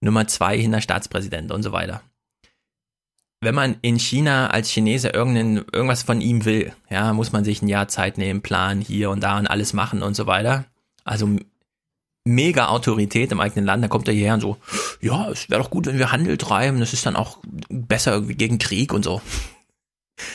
Nummer 0.00 0.26
zwei 0.26 0.58
hinter 0.58 0.80
Staatspräsident 0.80 1.50
und 1.50 1.62
so 1.62 1.72
weiter. 1.72 2.02
Wenn 3.40 3.54
man 3.54 3.76
in 3.82 3.98
China 3.98 4.48
als 4.48 4.70
Chinese 4.70 5.08
irgendein, 5.08 5.64
irgendwas 5.72 6.02
von 6.02 6.20
ihm 6.20 6.44
will, 6.44 6.72
ja, 6.90 7.12
muss 7.12 7.32
man 7.32 7.44
sich 7.44 7.62
ein 7.62 7.68
Jahr 7.68 7.88
Zeit 7.88 8.18
nehmen, 8.18 8.42
planen 8.42 8.80
hier 8.80 9.10
und 9.10 9.22
da 9.22 9.38
und 9.38 9.46
alles 9.46 9.72
machen 9.72 10.02
und 10.02 10.14
so 10.14 10.26
weiter. 10.26 10.64
Also 11.04 11.36
mega 12.24 12.68
Autorität 12.68 13.32
im 13.32 13.40
eigenen 13.40 13.66
Land, 13.66 13.84
da 13.84 13.88
kommt 13.88 14.08
er 14.08 14.14
hierher 14.14 14.34
und 14.34 14.40
so, 14.40 14.56
ja, 15.00 15.28
es 15.30 15.50
wäre 15.50 15.62
doch 15.62 15.70
gut, 15.70 15.86
wenn 15.86 15.98
wir 15.98 16.10
Handel 16.10 16.38
treiben, 16.38 16.80
das 16.80 16.94
ist 16.94 17.04
dann 17.04 17.16
auch 17.16 17.38
besser 17.68 18.14
irgendwie 18.14 18.34
gegen 18.34 18.58
Krieg 18.58 18.92
und 18.92 19.04
so. 19.04 19.20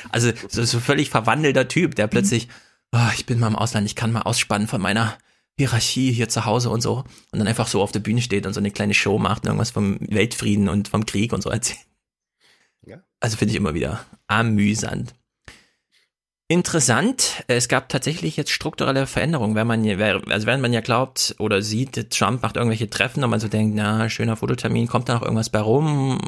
Also 0.09 0.31
so, 0.49 0.63
so 0.63 0.79
völlig 0.79 1.09
verwandelter 1.09 1.67
Typ, 1.67 1.95
der 1.95 2.07
plötzlich, 2.07 2.47
ah, 2.91 3.11
ich 3.15 3.25
bin 3.25 3.39
mal 3.39 3.47
im 3.47 3.55
Ausland, 3.55 3.85
ich 3.85 3.95
kann 3.95 4.11
mal 4.11 4.21
ausspannen 4.23 4.67
von 4.67 4.81
meiner 4.81 5.17
Hierarchie 5.57 6.11
hier 6.11 6.29
zu 6.29 6.45
Hause 6.45 6.69
und 6.69 6.81
so 6.81 7.03
und 7.31 7.39
dann 7.39 7.47
einfach 7.47 7.67
so 7.67 7.81
auf 7.81 7.91
der 7.91 7.99
Bühne 7.99 8.21
steht 8.21 8.45
und 8.45 8.53
so 8.53 8.59
eine 8.59 8.71
kleine 8.71 8.93
Show 8.93 9.19
macht, 9.19 9.43
und 9.43 9.47
irgendwas 9.47 9.71
vom 9.71 9.97
Weltfrieden 10.01 10.69
und 10.69 10.87
vom 10.87 11.05
Krieg 11.05 11.33
und 11.33 11.41
so 11.43 11.49
erzählt. 11.49 11.79
Ja. 12.85 12.97
Also 13.19 13.37
finde 13.37 13.51
ich 13.51 13.57
immer 13.57 13.73
wieder 13.73 14.05
amüsant. 14.27 15.13
Interessant, 16.51 17.43
es 17.47 17.67
gab 17.67 17.89
tatsächlich 17.89 18.35
jetzt 18.35 18.49
strukturelle 18.49 19.05
Veränderungen, 19.05 19.53
wenn 19.53 19.67
man, 19.67 19.83
ja- 19.83 19.97
also 20.29 20.47
wenn 20.47 20.61
man 20.61 20.73
ja 20.73 20.81
glaubt 20.81 21.35
oder 21.37 21.61
sieht, 21.61 22.09
Trump 22.09 22.41
macht 22.41 22.55
irgendwelche 22.55 22.89
Treffen 22.89 23.23
und 23.23 23.29
man 23.29 23.39
so 23.39 23.47
denkt, 23.47 23.75
na, 23.75 24.09
schöner 24.09 24.35
Fototermin, 24.35 24.87
kommt 24.87 25.09
da 25.09 25.13
noch 25.13 25.21
irgendwas 25.21 25.51
bei 25.51 25.59
rum, 25.59 26.19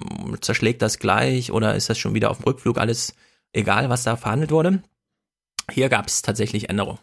zerschlägt 0.42 0.84
das 0.84 1.00
gleich 1.00 1.52
oder 1.52 1.74
ist 1.76 1.90
das 1.90 1.98
schon 1.98 2.14
wieder 2.14 2.30
auf 2.30 2.38
dem 2.38 2.44
Rückflug 2.44 2.78
alles 2.78 3.16
egal, 3.54 3.90
was 3.90 4.04
da 4.04 4.16
verhandelt 4.16 4.52
wurde? 4.52 4.82
Hier 5.72 5.90
gab 5.90 6.08
es 6.08 6.22
tatsächlich 6.22 6.70
Änderungen. 6.70 7.00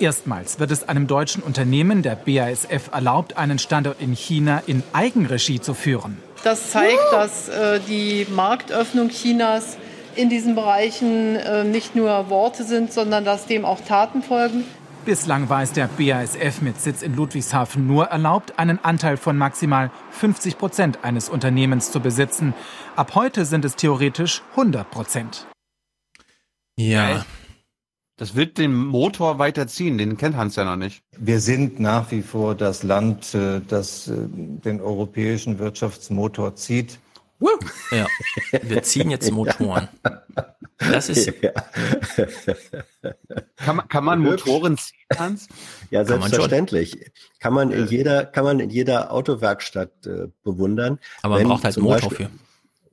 Erstmals 0.00 0.60
wird 0.60 0.70
es 0.70 0.88
einem 0.88 1.06
deutschen 1.06 1.42
Unternehmen, 1.42 2.02
der 2.02 2.16
BASF, 2.16 2.90
erlaubt, 2.92 3.36
einen 3.36 3.58
Standort 3.58 4.00
in 4.00 4.14
China 4.14 4.62
in 4.66 4.82
Eigenregie 4.92 5.60
zu 5.60 5.74
führen. 5.74 6.18
Das 6.44 6.70
zeigt, 6.70 7.00
dass 7.12 7.48
äh, 7.48 7.80
die 7.88 8.26
Marktöffnung 8.30 9.08
Chinas 9.08 9.76
in 10.14 10.28
diesen 10.28 10.54
Bereichen 10.54 11.36
äh, 11.36 11.64
nicht 11.64 11.96
nur 11.96 12.30
Worte 12.30 12.64
sind, 12.64 12.92
sondern 12.92 13.24
dass 13.24 13.46
dem 13.46 13.64
auch 13.64 13.80
Taten 13.80 14.22
folgen. 14.22 14.64
Bislang 15.04 15.48
war 15.48 15.62
es 15.62 15.72
der 15.72 15.88
BASF 15.88 16.60
mit 16.60 16.80
Sitz 16.80 17.02
in 17.02 17.14
Ludwigshafen 17.14 17.86
nur 17.86 18.06
erlaubt, 18.06 18.58
einen 18.58 18.84
Anteil 18.84 19.16
von 19.16 19.38
maximal 19.38 19.90
50 20.10 20.58
Prozent 20.58 20.98
eines 21.02 21.28
Unternehmens 21.28 21.90
zu 21.90 22.00
besitzen. 22.00 22.52
Ab 22.98 23.14
heute 23.14 23.44
sind 23.44 23.64
es 23.64 23.76
theoretisch 23.76 24.42
100 24.56 24.90
Prozent. 24.90 25.46
Ja. 26.76 27.24
Das 28.16 28.34
wird 28.34 28.58
den 28.58 28.74
Motor 28.74 29.38
weiterziehen, 29.38 29.98
den 29.98 30.16
kennt 30.16 30.34
Hans 30.34 30.56
ja 30.56 30.64
noch 30.64 30.74
nicht. 30.74 31.04
Wir 31.16 31.38
sind 31.38 31.78
nach 31.78 32.10
wie 32.10 32.22
vor 32.22 32.56
das 32.56 32.82
Land, 32.82 33.36
äh, 33.36 33.60
das 33.60 34.08
äh, 34.08 34.14
den 34.16 34.80
europäischen 34.80 35.60
Wirtschaftsmotor 35.60 36.56
zieht. 36.56 36.98
Ja, 37.92 38.08
wir 38.62 38.82
ziehen 38.82 39.12
jetzt 39.12 39.30
Motoren. 39.30 39.86
Das 40.78 41.08
ist. 41.08 41.32
Kann 43.54 43.76
man, 43.76 43.86
kann 43.86 44.04
man 44.04 44.18
Motoren 44.18 44.76
ziehen, 44.76 44.98
Hans? 45.16 45.46
Ja, 45.90 46.02
Kann 46.02 46.18
man 46.18 46.30
selbstverständlich. 46.30 47.12
Kann 47.38 47.54
man 47.54 47.70
in 47.70 47.86
jeder, 47.86 48.24
kann 48.24 48.42
man 48.42 48.58
in 48.58 48.70
jeder 48.70 49.12
Autowerkstatt 49.12 50.04
äh, 50.04 50.26
bewundern. 50.42 50.98
Aber 51.22 51.36
man 51.36 51.46
braucht 51.46 51.62
halt 51.62 51.76
einen 51.76 51.84
Motor 51.84 52.08
Beispiel- 52.08 52.26
für. 52.26 52.47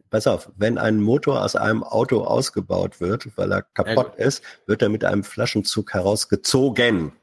Pass 0.10 0.28
auf, 0.28 0.52
wenn 0.56 0.78
ein 0.78 1.02
Motor 1.02 1.44
aus 1.44 1.56
einem 1.56 1.84
Auto 1.84 2.24
ausgebaut 2.24 3.02
wird, 3.02 3.38
weil 3.38 3.52
er 3.52 3.64
kaputt 3.64 4.16
ist, 4.18 4.44
wird 4.66 4.82
er 4.82 4.90
mit 4.90 5.04
einem 5.04 5.24
Flaschenzug 5.24 5.94
herausgezogen. 5.94 7.14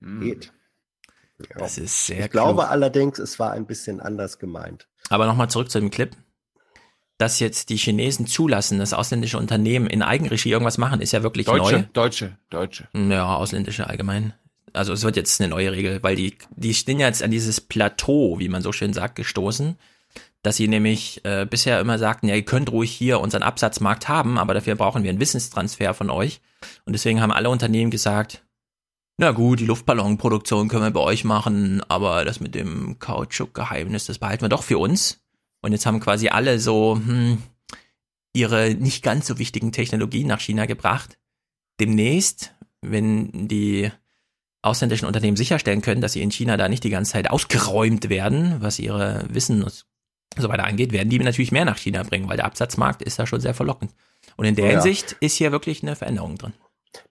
Geht. 0.00 0.52
Das 1.56 1.78
ist 1.78 2.06
sehr 2.06 2.24
Ich 2.26 2.30
glaube 2.30 2.62
klug. 2.62 2.70
allerdings, 2.70 3.18
es 3.18 3.38
war 3.38 3.52
ein 3.52 3.66
bisschen 3.66 4.00
anders 4.00 4.38
gemeint. 4.38 4.88
Aber 5.10 5.26
nochmal 5.26 5.50
zurück 5.50 5.70
zu 5.70 5.78
dem 5.78 5.90
Clip. 5.90 6.16
Dass 7.18 7.40
jetzt 7.40 7.70
die 7.70 7.76
Chinesen 7.76 8.26
zulassen, 8.26 8.78
dass 8.78 8.92
ausländische 8.92 9.38
Unternehmen 9.38 9.86
in 9.86 10.02
Eigenregie 10.02 10.50
irgendwas 10.50 10.76
machen, 10.76 11.00
ist 11.00 11.12
ja 11.12 11.22
wirklich 11.22 11.46
Deutsche, 11.46 11.78
neu. 11.78 11.84
Deutsche, 11.94 12.38
Deutsche. 12.50 12.88
Ja, 12.94 13.36
ausländische 13.36 13.86
allgemein. 13.86 14.34
Also 14.74 14.92
es 14.92 15.02
wird 15.02 15.16
jetzt 15.16 15.40
eine 15.40 15.48
neue 15.48 15.72
Regel, 15.72 16.02
weil 16.02 16.16
die, 16.16 16.36
die 16.56 16.74
stehen 16.74 17.00
jetzt 17.00 17.22
an 17.22 17.30
dieses 17.30 17.60
Plateau, 17.62 18.38
wie 18.38 18.50
man 18.50 18.60
so 18.60 18.72
schön 18.72 18.92
sagt, 18.92 19.16
gestoßen, 19.16 19.78
dass 20.46 20.56
sie 20.56 20.68
nämlich 20.68 21.24
äh, 21.24 21.44
bisher 21.44 21.80
immer 21.80 21.98
sagten, 21.98 22.28
ja, 22.28 22.36
ihr 22.36 22.44
könnt 22.44 22.70
ruhig 22.70 22.92
hier 22.92 23.18
unseren 23.18 23.42
Absatzmarkt 23.42 24.06
haben, 24.06 24.38
aber 24.38 24.54
dafür 24.54 24.76
brauchen 24.76 25.02
wir 25.02 25.10
einen 25.10 25.18
Wissenstransfer 25.18 25.92
von 25.92 26.08
euch. 26.08 26.40
Und 26.84 26.92
deswegen 26.92 27.20
haben 27.20 27.32
alle 27.32 27.50
Unternehmen 27.50 27.90
gesagt, 27.90 28.44
na 29.18 29.32
gut, 29.32 29.58
die 29.58 29.66
Luftballonproduktion 29.66 30.68
können 30.68 30.84
wir 30.84 30.90
bei 30.92 31.00
euch 31.00 31.24
machen, 31.24 31.82
aber 31.88 32.24
das 32.24 32.38
mit 32.38 32.54
dem 32.54 33.00
Kautschuk-Geheimnis, 33.00 34.06
das 34.06 34.18
behalten 34.18 34.42
wir 34.42 34.48
doch 34.48 34.62
für 34.62 34.78
uns. 34.78 35.20
Und 35.62 35.72
jetzt 35.72 35.84
haben 35.84 35.98
quasi 35.98 36.28
alle 36.28 36.60
so 36.60 36.94
hm, 36.94 37.42
ihre 38.32 38.74
nicht 38.74 39.02
ganz 39.02 39.26
so 39.26 39.40
wichtigen 39.40 39.72
Technologien 39.72 40.28
nach 40.28 40.40
China 40.40 40.66
gebracht. 40.66 41.18
Demnächst, 41.80 42.54
wenn 42.82 43.48
die 43.48 43.90
ausländischen 44.62 45.06
Unternehmen 45.06 45.36
sicherstellen 45.36 45.82
können, 45.82 46.02
dass 46.02 46.12
sie 46.12 46.22
in 46.22 46.30
China 46.30 46.56
da 46.56 46.68
nicht 46.68 46.84
die 46.84 46.90
ganze 46.90 47.14
Zeit 47.14 47.30
ausgeräumt 47.30 48.08
werden, 48.10 48.58
was 48.60 48.78
ihre 48.78 49.24
Wissen 49.28 49.64
und 49.64 49.86
so 50.36 50.48
weiter 50.48 50.64
angeht, 50.64 50.92
werden 50.92 51.08
die 51.08 51.18
natürlich 51.18 51.52
mehr 51.52 51.64
nach 51.64 51.78
China 51.78 52.02
bringen, 52.02 52.28
weil 52.28 52.36
der 52.36 52.46
Absatzmarkt 52.46 53.02
ist 53.02 53.18
da 53.18 53.26
schon 53.26 53.40
sehr 53.40 53.54
verlockend. 53.54 53.92
Und 54.36 54.44
in 54.44 54.54
der 54.54 54.66
Ja. 54.66 54.70
Hinsicht 54.72 55.16
ist 55.20 55.36
hier 55.36 55.52
wirklich 55.52 55.82
eine 55.82 55.96
Veränderung 55.96 56.36
drin. 56.36 56.52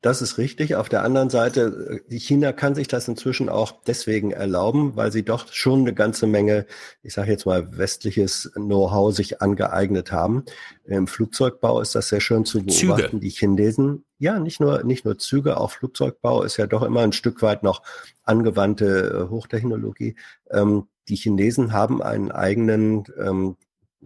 Das 0.01 0.21
ist 0.23 0.39
richtig. 0.39 0.75
Auf 0.75 0.89
der 0.89 1.03
anderen 1.03 1.29
Seite, 1.29 2.01
äh, 2.09 2.17
China 2.17 2.53
kann 2.53 2.73
sich 2.73 2.87
das 2.87 3.07
inzwischen 3.07 3.49
auch 3.49 3.71
deswegen 3.85 4.31
erlauben, 4.31 4.95
weil 4.95 5.11
sie 5.11 5.23
doch 5.23 5.51
schon 5.51 5.81
eine 5.81 5.93
ganze 5.93 6.25
Menge, 6.25 6.65
ich 7.03 7.13
sage 7.13 7.31
jetzt 7.31 7.45
mal, 7.45 7.77
westliches 7.77 8.51
Know-how 8.55 9.13
sich 9.15 9.41
angeeignet 9.43 10.11
haben. 10.11 10.43
Im 10.85 11.05
Flugzeugbau 11.07 11.81
ist 11.81 11.93
das 11.93 12.09
sehr 12.09 12.19
schön 12.21 12.45
zu 12.45 12.61
Züge. 12.63 12.93
beobachten. 12.93 13.19
Die 13.19 13.29
Chinesen, 13.29 14.05
ja, 14.17 14.39
nicht 14.39 14.59
nur, 14.59 14.83
nicht 14.83 15.05
nur 15.05 15.19
Züge, 15.19 15.57
auch 15.57 15.71
Flugzeugbau 15.71 16.41
ist 16.43 16.57
ja 16.57 16.65
doch 16.65 16.81
immer 16.81 17.01
ein 17.01 17.13
Stück 17.13 17.41
weit 17.43 17.61
noch 17.61 17.83
angewandte 18.23 19.25
äh, 19.27 19.29
Hochtechnologie. 19.29 20.15
Ähm, 20.49 20.87
die 21.07 21.15
Chinesen 21.15 21.73
haben 21.73 22.01
einen 22.01 22.31
eigenen, 22.31 23.05
ähm, 23.17 23.57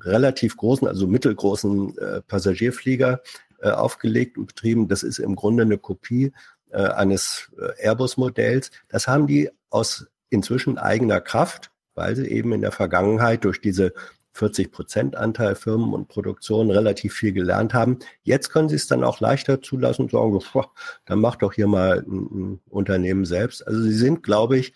relativ 0.01 0.57
großen, 0.57 0.87
also 0.87 1.07
mittelgroßen 1.07 1.97
äh, 1.97 2.21
Passagierflieger 2.21 3.21
äh, 3.61 3.69
aufgelegt 3.69 4.37
und 4.37 4.47
betrieben. 4.47 4.87
Das 4.87 5.03
ist 5.03 5.19
im 5.19 5.35
Grunde 5.35 5.63
eine 5.63 5.77
Kopie 5.77 6.31
äh, 6.71 6.83
eines 6.83 7.51
äh, 7.59 7.85
Airbus-Modells. 7.85 8.71
Das 8.87 9.07
haben 9.07 9.27
die 9.27 9.49
aus 9.69 10.07
inzwischen 10.29 10.77
eigener 10.77 11.21
Kraft, 11.21 11.71
weil 11.95 12.15
sie 12.15 12.27
eben 12.27 12.53
in 12.53 12.61
der 12.61 12.71
Vergangenheit 12.71 13.43
durch 13.43 13.59
diese 13.61 13.93
40 14.33 14.71
Prozent 14.71 15.15
Anteil 15.15 15.55
Firmen 15.55 15.93
und 15.93 16.07
Produktion 16.07 16.71
relativ 16.71 17.13
viel 17.13 17.33
gelernt 17.33 17.73
haben. 17.73 17.99
Jetzt 18.23 18.49
können 18.49 18.69
sie 18.69 18.75
es 18.75 18.87
dann 18.87 19.03
auch 19.03 19.19
leichter 19.19 19.61
zulassen 19.61 20.03
und 20.03 20.11
sagen, 20.11 20.39
boah, 20.53 20.71
dann 21.05 21.19
mach 21.19 21.35
doch 21.35 21.53
hier 21.53 21.67
mal 21.67 22.05
ein, 22.07 22.27
ein 22.31 22.61
Unternehmen 22.69 23.25
selbst. 23.25 23.67
Also 23.67 23.81
sie 23.81 23.93
sind, 23.93 24.23
glaube 24.23 24.57
ich, 24.57 24.73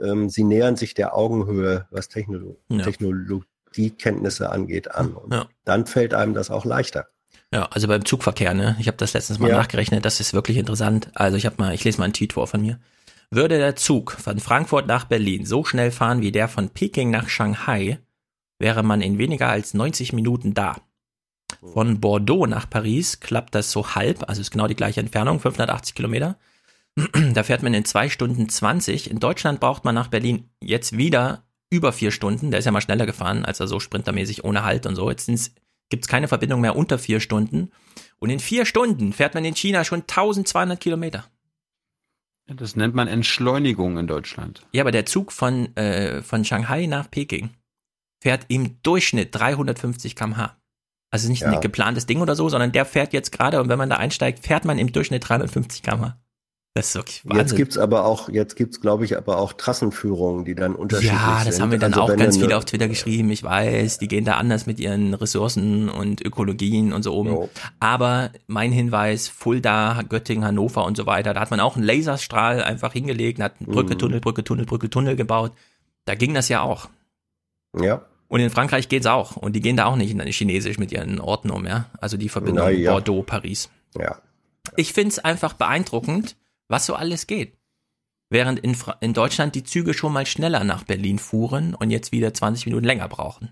ähm, 0.00 0.28
sie 0.28 0.44
nähern 0.44 0.76
sich 0.76 0.94
der 0.94 1.14
Augenhöhe, 1.16 1.86
was 1.90 2.08
Technolo 2.08 2.58
Ja. 2.68 2.82
Technologiekenntnisse 2.84 4.50
angeht, 4.50 4.90
an. 4.94 5.14
Und 5.14 5.32
Ja. 5.32 5.46
dann 5.64 5.86
fällt 5.86 6.14
einem 6.14 6.34
das 6.34 6.50
auch 6.50 6.64
leichter. 6.64 7.06
Ja, 7.52 7.64
also 7.66 7.88
beim 7.88 8.04
Zugverkehr, 8.04 8.54
ne? 8.54 8.76
Ich 8.78 8.88
habe 8.88 8.96
das 8.96 9.14
letztens 9.14 9.38
mal 9.38 9.48
Ja. 9.50 9.56
nachgerechnet, 9.56 10.04
das 10.04 10.20
ist 10.20 10.34
wirklich 10.34 10.56
interessant. 10.56 11.10
Also 11.14 11.36
ich 11.36 11.46
habe 11.46 11.56
mal, 11.58 11.74
ich 11.74 11.84
lese 11.84 11.98
mal 11.98 12.04
einen 12.04 12.12
Tweet 12.12 12.32
vor 12.34 12.46
von 12.46 12.60
mir. 12.60 12.78
Würde 13.30 13.58
der 13.58 13.76
Zug 13.76 14.12
von 14.12 14.38
Frankfurt 14.38 14.86
nach 14.86 15.04
Berlin 15.04 15.44
so 15.46 15.64
schnell 15.64 15.90
fahren 15.90 16.20
wie 16.22 16.32
der 16.32 16.48
von 16.48 16.70
Peking 16.70 17.10
nach 17.10 17.28
Shanghai, 17.28 17.98
wäre 18.58 18.82
man 18.82 19.02
in 19.02 19.18
weniger 19.18 19.48
als 19.48 19.74
90 19.74 20.12
Minuten 20.12 20.54
da. 20.54 20.76
Von 21.72 22.00
Bordeaux 22.00 22.46
nach 22.46 22.68
Paris 22.68 23.20
klappt 23.20 23.54
das 23.54 23.70
so 23.70 23.94
halb, 23.94 24.28
also 24.28 24.40
ist 24.40 24.50
genau 24.50 24.66
die 24.66 24.74
gleiche 24.76 25.00
Entfernung, 25.00 25.40
580 25.40 25.94
Kilometer. 25.94 26.36
Da 27.34 27.42
fährt 27.42 27.62
man 27.62 27.74
in 27.74 27.84
zwei 27.84 28.08
Stunden 28.08 28.48
20. 28.48 29.10
In 29.10 29.20
Deutschland 29.20 29.60
braucht 29.60 29.84
man 29.84 29.94
nach 29.94 30.08
Berlin 30.08 30.50
jetzt 30.60 30.96
wieder 30.96 31.44
über 31.70 31.92
vier 31.92 32.10
Stunden. 32.10 32.50
Der 32.50 32.58
ist 32.60 32.64
ja 32.64 32.72
mal 32.72 32.80
schneller 32.80 33.06
gefahren, 33.06 33.44
als 33.44 33.60
er 33.60 33.68
so 33.68 33.78
sprintermäßig 33.80 34.44
ohne 34.44 34.64
Halt 34.64 34.86
und 34.86 34.96
so. 34.96 35.10
Jetzt 35.10 35.26
sind's, 35.26 35.54
gibt's 35.90 36.08
keine 36.08 36.28
Verbindung 36.28 36.60
mehr 36.60 36.76
unter 36.76 36.98
vier 36.98 37.20
Stunden. 37.20 37.70
Und 38.18 38.30
in 38.30 38.40
vier 38.40 38.64
Stunden 38.66 39.12
fährt 39.12 39.34
man 39.34 39.44
in 39.44 39.54
China 39.54 39.84
schon 39.84 40.00
1200 40.00 40.80
Kilometer. 40.80 41.24
Das 42.46 42.76
nennt 42.76 42.94
man 42.94 43.08
Entschleunigung 43.08 43.98
in 43.98 44.06
Deutschland. 44.06 44.66
Ja, 44.72 44.82
aber 44.82 44.90
der 44.90 45.04
Zug 45.04 45.32
von, 45.32 45.76
äh, 45.76 46.22
von 46.22 46.44
Shanghai 46.44 46.86
nach 46.86 47.10
Peking 47.10 47.50
fährt 48.22 48.46
im 48.48 48.80
Durchschnitt 48.82 49.34
350 49.34 50.16
km/h. 50.16 50.56
Also 51.10 51.28
nicht 51.28 51.42
Ja. 51.42 51.50
ein 51.50 51.60
geplantes 51.60 52.06
Ding 52.06 52.20
oder 52.22 52.34
so, 52.34 52.48
sondern 52.48 52.72
der 52.72 52.84
fährt 52.86 53.12
jetzt 53.12 53.32
gerade 53.32 53.60
und 53.60 53.68
wenn 53.68 53.78
man 53.78 53.90
da 53.90 53.96
einsteigt, 53.96 54.40
fährt 54.44 54.64
man 54.64 54.78
im 54.78 54.92
Durchschnitt 54.92 55.28
350 55.28 55.82
km/h. 55.82 56.18
Das 56.78 56.88
ist 56.88 56.94
wirklich 56.94 57.20
Wahnsinn. 57.24 57.38
Jetzt 57.40 57.56
gibt's 57.56 57.78
aber 57.78 58.04
auch, 58.04 58.28
jetzt 58.28 58.56
gibt's, 58.56 58.80
glaube 58.80 59.04
ich, 59.04 59.16
aber 59.16 59.38
auch 59.38 59.52
Trassenführungen, 59.52 60.44
die 60.44 60.54
dann 60.54 60.74
unterschiedlich 60.74 61.18
sind. 61.18 61.28
Ja, 61.28 61.44
das 61.44 61.60
haben 61.60 61.70
wir 61.70 61.78
dann 61.78 61.92
Also 61.92 62.12
auch 62.12 62.16
ganz 62.16 62.36
viele 62.38 62.56
auf 62.56 62.64
Twitter 62.64 62.88
geschrieben. 62.88 63.30
Ich 63.30 63.42
weiß, 63.42 63.98
die 63.98 64.08
gehen 64.08 64.24
da 64.24 64.34
anders 64.34 64.66
mit 64.66 64.78
ihren 64.80 65.14
Ressourcen 65.14 65.88
und 65.88 66.24
Ökologien 66.24 66.92
und 66.92 67.02
so 67.02 67.18
um. 67.18 67.48
Aber 67.80 68.30
mein 68.46 68.72
Hinweis, 68.72 69.28
Fulda, 69.28 70.02
Göttingen, 70.08 70.44
Hannover 70.44 70.84
und 70.84 70.96
so 70.96 71.06
weiter, 71.06 71.34
da 71.34 71.40
hat 71.40 71.50
man 71.50 71.60
auch 71.60 71.76
einen 71.76 71.84
Laserstrahl 71.84 72.62
einfach 72.62 72.92
hingelegt, 72.92 73.40
hat 73.40 73.58
Brücke, 73.58 73.94
Mhm. 73.94 73.98
Tunnel, 73.98 74.20
Brücke, 74.20 74.44
Tunnel, 74.44 74.66
Brücke, 74.66 74.88
Tunnel 74.88 75.16
gebaut. 75.16 75.52
Da 76.04 76.14
ging 76.14 76.32
das 76.34 76.48
ja 76.48 76.62
auch. 76.62 76.88
Ja. 77.78 78.02
Und 78.28 78.40
in 78.40 78.50
Frankreich 78.50 78.88
geht's 78.88 79.06
auch. 79.06 79.36
Und 79.36 79.54
die 79.54 79.60
gehen 79.60 79.76
da 79.76 79.86
auch 79.86 79.96
nicht 79.96 80.10
in 80.10 80.20
Chinesisch 80.20 80.78
mit 80.78 80.92
ihren 80.92 81.18
Orten 81.20 81.50
um, 81.50 81.66
ja. 81.66 81.86
Also 81.98 82.16
die 82.16 82.28
Verbindung 82.28 82.68
ja. 82.70 82.92
Bordeaux, 82.92 83.22
Paris. 83.22 83.70
Ja. 83.98 84.18
Ich 84.76 84.92
find's 84.92 85.18
einfach 85.18 85.54
beeindruckend, 85.54 86.36
was 86.68 86.86
so 86.86 86.94
alles 86.94 87.26
geht. 87.26 87.56
Während 88.30 88.58
in, 88.60 88.74
Fra 88.74 88.96
in 89.00 89.14
Deutschland 89.14 89.54
die 89.54 89.64
Züge 89.64 89.94
schon 89.94 90.12
mal 90.12 90.26
schneller 90.26 90.62
nach 90.64 90.84
Berlin 90.84 91.18
fuhren 91.18 91.74
und 91.74 91.90
jetzt 91.90 92.12
wieder 92.12 92.34
20 92.34 92.66
Minuten 92.66 92.84
länger 92.84 93.08
brauchen. 93.08 93.50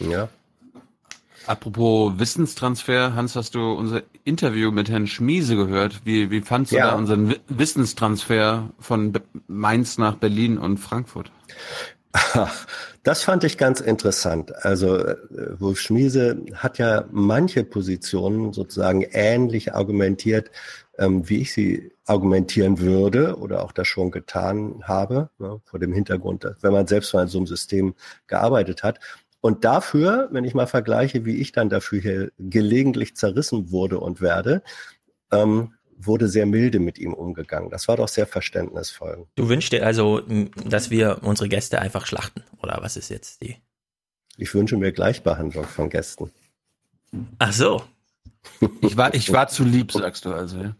Ja. 0.00 0.28
Apropos 1.46 2.18
Wissenstransfer, 2.18 3.14
Hans, 3.14 3.36
hast 3.36 3.54
du 3.54 3.72
unser 3.72 4.02
Interview 4.24 4.70
mit 4.70 4.88
Herrn 4.88 5.06
Schmiese 5.06 5.56
gehört? 5.56 6.00
Wie, 6.04 6.30
wie 6.30 6.40
fandst 6.40 6.72
du 6.72 6.76
Ja. 6.76 6.90
da 6.90 6.96
unseren 6.96 7.28
Wi- 7.30 7.40
Wissenstransfer 7.48 8.70
von 8.80 9.12
Mainz 9.46 9.98
nach 9.98 10.16
Berlin 10.16 10.58
und 10.58 10.78
Frankfurt? 10.78 11.30
Das 13.02 13.22
fand 13.22 13.44
ich 13.44 13.58
ganz 13.58 13.80
interessant. 13.82 14.54
Also 14.64 14.96
äh, 14.96 15.16
Wolf 15.60 15.78
Schmiese 15.78 16.38
hat 16.54 16.78
ja 16.78 17.04
manche 17.12 17.62
Positionen 17.64 18.54
sozusagen 18.54 19.02
ähnlich 19.02 19.74
argumentiert, 19.74 20.50
ähm, 20.96 21.28
wie 21.28 21.42
ich 21.42 21.52
sie 21.52 21.92
argumentieren 22.06 22.78
würde 22.78 23.36
oder 23.38 23.64
auch 23.64 23.72
das 23.72 23.88
schon 23.88 24.10
getan 24.10 24.82
habe, 24.84 25.30
ne, 25.38 25.60
vor 25.64 25.80
dem 25.80 25.92
Hintergrund, 25.92 26.44
dass, 26.44 26.62
wenn 26.62 26.72
man 26.72 26.86
selbst 26.86 27.14
mal 27.14 27.22
in 27.22 27.28
so 27.28 27.38
einem 27.38 27.46
System 27.46 27.94
gearbeitet 28.26 28.82
hat. 28.82 29.00
Und 29.40 29.64
dafür, 29.64 30.28
wenn 30.30 30.44
ich 30.44 30.54
mal 30.54 30.66
vergleiche, 30.66 31.24
wie 31.24 31.36
ich 31.36 31.52
dann 31.52 31.68
dafür 31.68 32.00
hier 32.00 32.32
gelegentlich 32.38 33.16
zerrissen 33.16 33.70
wurde 33.70 33.98
und 34.00 34.20
werde, 34.20 34.62
ähm, 35.32 35.74
wurde 35.96 36.28
sehr 36.28 36.46
milde 36.46 36.80
mit 36.80 36.98
ihm 36.98 37.14
umgegangen. 37.14 37.70
Das 37.70 37.88
war 37.88 37.96
doch 37.96 38.08
sehr 38.08 38.26
verständnisvoll. 38.26 39.26
Du 39.36 39.48
wünschst 39.48 39.72
dir 39.72 39.86
also, 39.86 40.22
dass 40.64 40.90
wir 40.90 41.18
unsere 41.22 41.48
Gäste 41.48 41.80
einfach 41.80 42.06
schlachten? 42.06 42.42
Oder 42.62 42.78
was 42.80 42.96
ist 42.96 43.10
jetzt 43.10 43.42
die? 43.42 43.56
Ich 44.36 44.52
wünsche 44.54 44.76
mir 44.76 44.92
Gleichbehandlung 44.92 45.64
von 45.64 45.90
Gästen. 45.90 46.30
Ach 47.38 47.52
so. 47.52 47.82
Ich 48.80 48.96
war, 48.96 49.14
ich 49.14 49.32
war 49.32 49.48
zu 49.48 49.64
lieb, 49.64 49.92
sagst 49.92 50.24
du 50.24 50.32
also. 50.32 50.58
Ja. 50.58 50.74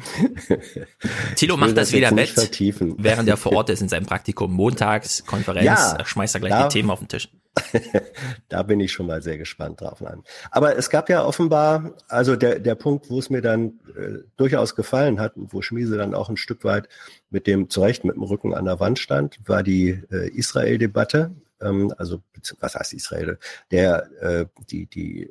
Tilo 1.36 1.56
macht 1.56 1.76
das 1.76 1.90
das 1.90 1.92
wieder 1.92 2.08
vertiefen. 2.26 2.94
während 2.98 3.28
er 3.28 3.36
vor 3.38 3.52
Ort 3.52 3.70
ist 3.70 3.80
in 3.82 3.88
seinem 3.88 4.06
Praktikum. 4.06 4.52
Montags, 4.52 5.24
Konferenz, 5.24 5.64
Ja, 5.64 5.98
schmeißt 6.04 6.34
er 6.36 6.40
gleich 6.40 6.52
da- 6.52 6.68
die 6.68 6.72
Themen 6.72 6.90
auf 6.90 6.98
den 7.00 7.08
Tisch. 7.08 7.28
da 8.48 8.62
bin 8.62 8.80
ich 8.80 8.92
schon 8.92 9.06
mal 9.06 9.22
sehr 9.22 9.38
gespannt 9.38 9.80
drauf. 9.80 10.00
Nein. 10.00 10.22
Aber 10.50 10.76
es 10.76 10.90
gab 10.90 11.08
ja 11.08 11.24
offenbar, 11.24 11.94
also 12.08 12.36
der, 12.36 12.60
der 12.60 12.74
Punkt, 12.74 13.10
wo 13.10 13.18
es 13.18 13.30
mir 13.30 13.42
dann 13.42 13.80
äh, 13.96 14.18
durchaus 14.36 14.74
gefallen 14.74 15.20
hat 15.20 15.36
und 15.36 15.52
wo 15.52 15.62
Schmiese 15.62 15.96
dann 15.96 16.14
auch 16.14 16.28
ein 16.28 16.36
Stück 16.36 16.64
weit 16.64 16.88
mit 17.30 17.46
dem, 17.46 17.68
zu 17.68 17.80
Recht 17.80 18.04
mit 18.04 18.14
dem 18.14 18.22
Rücken 18.22 18.54
an 18.54 18.64
der 18.64 18.80
Wand 18.80 18.98
stand, 18.98 19.38
war 19.46 19.62
die 19.62 20.00
äh, 20.10 20.28
Israel-Debatte. 20.28 21.32
Ähm, 21.60 21.92
also, 21.98 22.22
was 22.60 22.74
heißt 22.74 22.92
Israel? 22.94 23.38
Der, 23.70 24.08
äh, 24.20 24.46
die, 24.70 24.86
die 24.86 25.24
äh, 25.24 25.30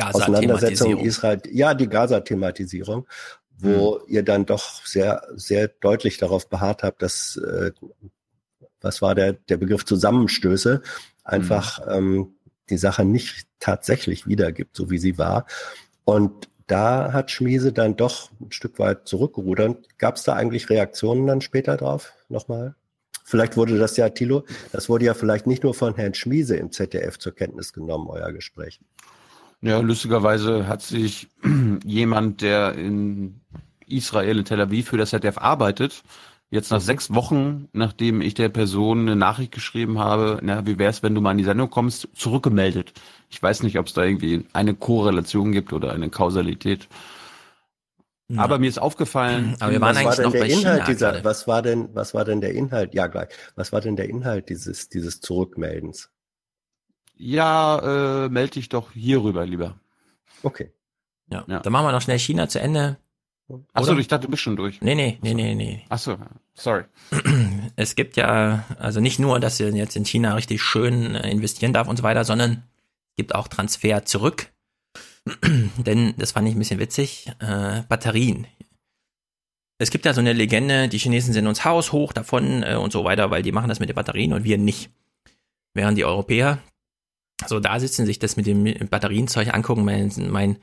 Auseinandersetzung 0.00 0.96
Gaza-Thematisierung. 0.96 1.04
Israel, 1.04 1.42
ja, 1.52 1.74
die 1.74 1.88
Gaza-Thematisierung, 1.88 3.06
wo 3.58 4.00
ihr 4.06 4.22
dann 4.22 4.46
doch 4.46 4.84
sehr, 4.84 5.22
sehr 5.34 5.68
deutlich 5.68 6.18
darauf 6.18 6.48
beharrt 6.48 6.82
habt, 6.82 7.02
dass, 7.02 7.36
äh, 7.36 7.72
was 8.80 9.00
war 9.00 9.14
der, 9.14 9.34
der 9.34 9.56
Begriff 9.56 9.84
Zusammenstöße, 9.84 10.82
einfach 11.22 11.80
ähm, 11.88 12.34
die 12.70 12.76
Sache 12.76 13.04
nicht 13.04 13.46
tatsächlich 13.60 14.26
wiedergibt, 14.26 14.76
so 14.76 14.90
wie 14.90 14.98
sie 14.98 15.18
war. 15.18 15.46
Und 16.04 16.48
da 16.66 17.12
hat 17.12 17.30
Schmiese 17.30 17.72
dann 17.72 17.96
doch 17.96 18.30
ein 18.40 18.52
Stück 18.52 18.78
weit 18.78 19.06
zurückgerudert. 19.06 19.98
Gab 19.98 20.16
es 20.16 20.24
da 20.24 20.34
eigentlich 20.34 20.70
Reaktionen 20.70 21.26
dann 21.26 21.40
später 21.40 21.76
drauf? 21.76 22.12
Nochmal? 22.28 22.74
Vielleicht 23.26 23.56
wurde 23.56 23.78
das 23.78 23.96
ja, 23.96 24.10
Thilo, 24.10 24.44
das 24.72 24.90
wurde 24.90 25.06
ja 25.06 25.14
vielleicht 25.14 25.46
nicht 25.46 25.62
nur 25.62 25.72
von 25.72 25.94
Herrn 25.94 26.12
Schmiese 26.12 26.56
im 26.56 26.72
ZDF 26.72 27.18
zur 27.18 27.34
Kenntnis 27.34 27.72
genommen, 27.72 28.08
euer 28.10 28.32
Gespräch. 28.32 28.80
Ja, 29.60 29.80
lustigerweise 29.80 30.66
hat 30.66 30.82
sich 30.82 31.28
jemand, 31.84 32.42
der 32.42 32.74
in 32.74 33.40
Israel, 33.86 34.38
in 34.38 34.44
Tel 34.44 34.60
Aviv 34.60 34.88
für 34.88 34.96
das 34.96 35.10
ZDF 35.10 35.38
arbeitet, 35.38 36.02
jetzt 36.50 36.70
nach 36.70 36.80
sechs 36.80 37.12
Wochen, 37.12 37.68
nachdem 37.72 38.20
ich 38.20 38.34
der 38.34 38.48
Person 38.48 39.00
eine 39.00 39.16
Nachricht 39.16 39.52
geschrieben 39.52 39.98
habe, 39.98 40.38
na, 40.42 40.66
wie 40.66 40.78
wär's, 40.78 41.02
wenn 41.02 41.14
du 41.14 41.20
mal 41.20 41.32
in 41.32 41.38
die 41.38 41.44
Sendung 41.44 41.70
kommst, 41.70 42.08
zurückgemeldet. 42.14 42.92
Ich 43.28 43.42
weiß 43.42 43.62
nicht, 43.62 43.78
ob 43.78 43.86
es 43.86 43.92
da 43.94 44.04
irgendwie 44.04 44.46
eine 44.52 44.74
Korrelation 44.74 45.52
gibt 45.52 45.72
oder 45.72 45.92
eine 45.92 46.10
Kausalität. 46.10 46.88
Aber 48.36 48.58
mir 48.58 48.68
ist 48.68 48.78
aufgefallen, 48.78 49.56
Aber 49.60 49.72
wir 49.72 49.80
waren 49.80 49.96
was 49.96 50.04
war 50.04 50.12
eigentlich 50.12 50.16
denn 50.16 50.24
noch 50.24 50.32
der 50.32 50.40
bei 50.40 50.46
Inhalt 50.46 50.82
China 50.82 50.86
dieser, 50.86 51.10
gerade. 51.12 51.24
was 51.24 51.46
war 51.46 51.62
denn, 51.62 51.88
was 51.94 52.14
war 52.14 52.24
denn 52.24 52.40
der 52.40 52.54
Inhalt? 52.54 52.94
Ja, 52.94 53.06
gleich. 53.06 53.28
Was 53.54 53.72
war 53.72 53.80
denn 53.80 53.96
der 53.96 54.08
Inhalt 54.08 54.48
dieses, 54.48 54.88
dieses 54.88 55.20
Zurückmeldens? 55.20 56.10
Ja, 57.16 58.24
äh, 58.24 58.28
melde 58.28 58.52
dich 58.52 58.68
doch 58.68 58.92
hierüber 58.92 59.46
lieber. 59.46 59.78
Okay. 60.42 60.72
Ja. 61.30 61.44
Ja. 61.46 61.60
Dann 61.60 61.72
machen 61.72 61.86
wir 61.86 61.92
noch 61.92 62.02
schnell 62.02 62.18
China 62.18 62.48
zu 62.48 62.60
Ende. 62.60 62.98
Achso, 63.74 63.96
ich 63.98 64.08
dachte, 64.08 64.26
du 64.26 64.30
bist 64.30 64.42
schon 64.42 64.56
durch. 64.56 64.80
Nee, 64.80 64.94
nee, 64.94 65.18
nee, 65.20 65.34
nee, 65.34 65.54
nee. 65.54 65.84
Achso, 65.90 66.16
sorry. 66.54 66.84
Es 67.76 67.96
gibt 67.96 68.16
ja, 68.16 68.64
also 68.78 69.00
nicht 69.00 69.18
nur, 69.18 69.40
dass 69.40 69.58
ihr 69.58 69.68
jetzt 69.70 69.96
in 69.96 70.04
China 70.04 70.34
richtig 70.34 70.62
schön 70.62 71.14
äh, 71.14 71.30
investieren 71.30 71.72
darf 71.72 71.88
und 71.88 71.96
so 71.96 72.02
weiter, 72.04 72.24
sondern 72.24 72.62
es 73.10 73.16
gibt 73.16 73.34
auch 73.34 73.48
Transfer 73.48 74.04
zurück. 74.04 74.52
Denn, 75.78 76.14
das 76.18 76.32
fand 76.32 76.48
ich 76.48 76.54
ein 76.54 76.58
bisschen 76.58 76.78
witzig, 76.78 77.32
äh, 77.40 77.82
Batterien. 77.88 78.46
Es 79.78 79.90
gibt 79.90 80.06
ja 80.06 80.14
so 80.14 80.20
eine 80.20 80.32
Legende, 80.32 80.88
die 80.88 80.98
Chinesen 80.98 81.32
sind 81.32 81.46
uns 81.46 81.64
Haus 81.64 81.90
hoch 81.90 82.12
davon 82.12 82.62
äh, 82.62 82.76
und 82.76 82.92
so 82.92 83.04
weiter, 83.04 83.30
weil 83.30 83.42
die 83.42 83.52
machen 83.52 83.68
das 83.68 83.80
mit 83.80 83.88
den 83.88 83.96
Batterien 83.96 84.32
und 84.32 84.44
wir 84.44 84.56
nicht. 84.56 84.90
Während 85.74 85.98
die 85.98 86.04
Europäer 86.04 86.62
so 87.46 87.60
da 87.60 87.80
sitzen, 87.80 88.06
sich 88.06 88.18
das 88.18 88.36
mit 88.36 88.46
dem 88.46 88.64
Batterienzeug 88.88 89.52
angucken, 89.52 89.84
meinen, 89.84 90.30
mein, 90.30 90.58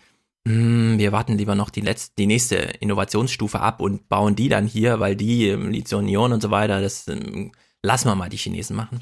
hm, 0.48 0.98
wir 0.98 1.12
warten 1.12 1.38
lieber 1.38 1.56
noch 1.56 1.70
die 1.70 1.82
letzte, 1.82 2.14
die 2.18 2.28
nächste 2.28 2.56
Innovationsstufe 2.56 3.60
ab 3.60 3.82
und 3.82 4.10
bauen 4.10 4.36
die 4.36 4.50
dann 4.50 4.66
hier, 4.66 5.00
weil 5.00 5.16
die 5.16 5.48
ähm, 5.48 5.70
Lithium-Ionen 5.70 6.34
und 6.34 6.42
so 6.42 6.52
weiter, 6.52 6.82
das 6.82 7.08
ähm, 7.08 7.52
lassen 7.84 8.08
wir 8.08 8.16
mal 8.16 8.30
die 8.30 8.38
Chinesen 8.38 8.76
machen. 8.76 9.02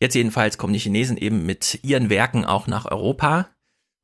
Jetzt 0.00 0.14
jedenfalls 0.14 0.58
kommen 0.58 0.72
die 0.72 0.80
Chinesen 0.80 1.16
eben 1.16 1.46
mit 1.46 1.80
ihren 1.82 2.10
Werken 2.10 2.44
auch 2.44 2.66
nach 2.66 2.86
Europa. 2.86 3.48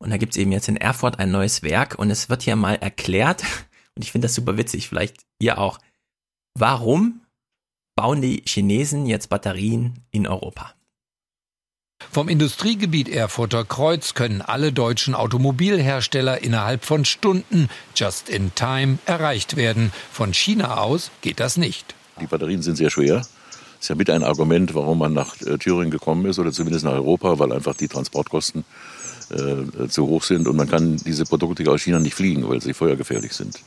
Und 0.01 0.11
da 0.11 0.17
gibt's 0.17 0.37
eben 0.37 0.51
jetzt 0.51 0.69
in 0.69 0.77
Erfurt 0.77 1.19
ein 1.19 1.31
neues 1.31 1.61
Werk 1.61 1.99
und 1.99 2.09
es 2.09 2.29
wird 2.29 2.43
hier 2.43 2.55
mal 2.55 2.75
erklärt, 2.75 3.43
und 3.95 4.03
ich 4.03 4.11
finde 4.11 4.25
das 4.25 4.35
super 4.35 4.57
witzig, 4.57 4.87
vielleicht 4.87 5.25
ihr 5.39 5.57
auch, 5.57 5.79
warum 6.57 7.21
bauen 7.95 8.21
die 8.21 8.43
Chinesen 8.45 9.07
jetzt 9.07 9.27
Batterien 9.27 10.05
in 10.11 10.25
Europa? 10.25 10.73
Vom 12.11 12.27
Industriegebiet 12.27 13.07
Erfurter 13.07 13.63
Kreuz 13.63 14.15
können 14.15 14.41
alle 14.41 14.73
deutschen 14.73 15.13
Automobilhersteller 15.13 16.41
innerhalb 16.43 16.83
von 16.83 17.05
Stunden 17.05 17.69
just 17.95 18.29
in 18.29 18.53
time 18.55 18.97
erreicht 19.05 19.55
werden. 19.55 19.93
Von 20.11 20.33
China 20.33 20.77
aus 20.77 21.11
geht 21.21 21.39
das 21.39 21.55
nicht. 21.55 21.93
Die 22.19 22.25
Batterien 22.25 22.63
sind 22.63 22.77
sehr 22.77 22.89
schwer. 22.89 23.17
Das 23.17 23.27
ist 23.81 23.89
ja 23.89 23.95
mit 23.95 24.09
ein 24.09 24.23
Argument, 24.23 24.73
warum 24.73 24.97
man 24.97 25.13
nach 25.13 25.39
äh, 25.41 25.57
Thüringen 25.57 25.91
gekommen 25.91 26.25
ist 26.25 26.39
oder 26.39 26.51
zumindest 26.51 26.83
nach 26.83 26.93
Europa, 26.93 27.37
weil 27.37 27.53
einfach 27.53 27.75
die 27.75 27.87
Transportkosten 27.87 28.65
äh, 29.29 29.87
zu 29.87 30.07
hoch 30.07 30.23
sind 30.23 30.47
und 30.47 30.55
man 30.55 30.67
kann 30.67 30.97
diese 30.97 31.25
Produkte 31.25 31.69
aus 31.69 31.83
China 31.83 31.99
nicht 31.99 32.15
fliegen, 32.15 32.49
weil 32.49 32.59
sie 32.59 32.73
feuergefährlich 32.73 33.33
sind. 33.33 33.59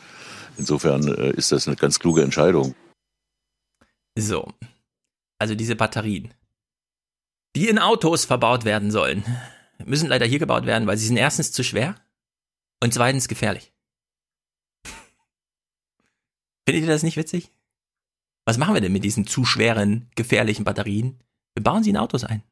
Insofern 0.59 1.07
äh, 1.07 1.31
ist 1.31 1.53
das 1.53 1.69
eine 1.69 1.77
ganz 1.77 1.99
kluge 2.01 2.23
Entscheidung. 2.23 2.75
So. 4.19 4.53
Also 5.39 5.55
diese 5.55 5.77
Batterien, 5.77 6.35
die 7.57 7.69
in 7.69 7.79
Autos 7.79 8.25
verbaut 8.25 8.65
werden 8.65 8.91
sollen, 8.91 9.25
müssen 9.85 10.09
leider 10.09 10.27
hier 10.27 10.39
gebaut 10.39 10.65
werden, 10.67 10.87
weil 10.87 10.97
sie 10.97 11.07
sind 11.07 11.17
erstens 11.17 11.53
zu 11.53 11.63
schwer 11.63 11.97
und 12.81 12.95
zweitens 12.95 13.29
gefährlich. 13.29 13.73
Findet 16.67 16.85
ihr 16.85 16.91
das 16.91 17.03
nicht 17.03 17.17
witzig? 17.17 17.51
Was 18.45 18.59
machen 18.59 18.75
wir 18.75 18.81
denn 18.81 18.93
mit 18.93 19.05
diesen 19.05 19.27
zu 19.27 19.45
schweren, 19.45 20.09
gefährlichen 20.15 20.65
Batterien? 20.65 21.21
Wir 21.55 21.63
bauen 21.63 21.83
sie 21.83 21.91
in 21.91 21.97
Autos 21.97 22.25
ein. 22.25 22.43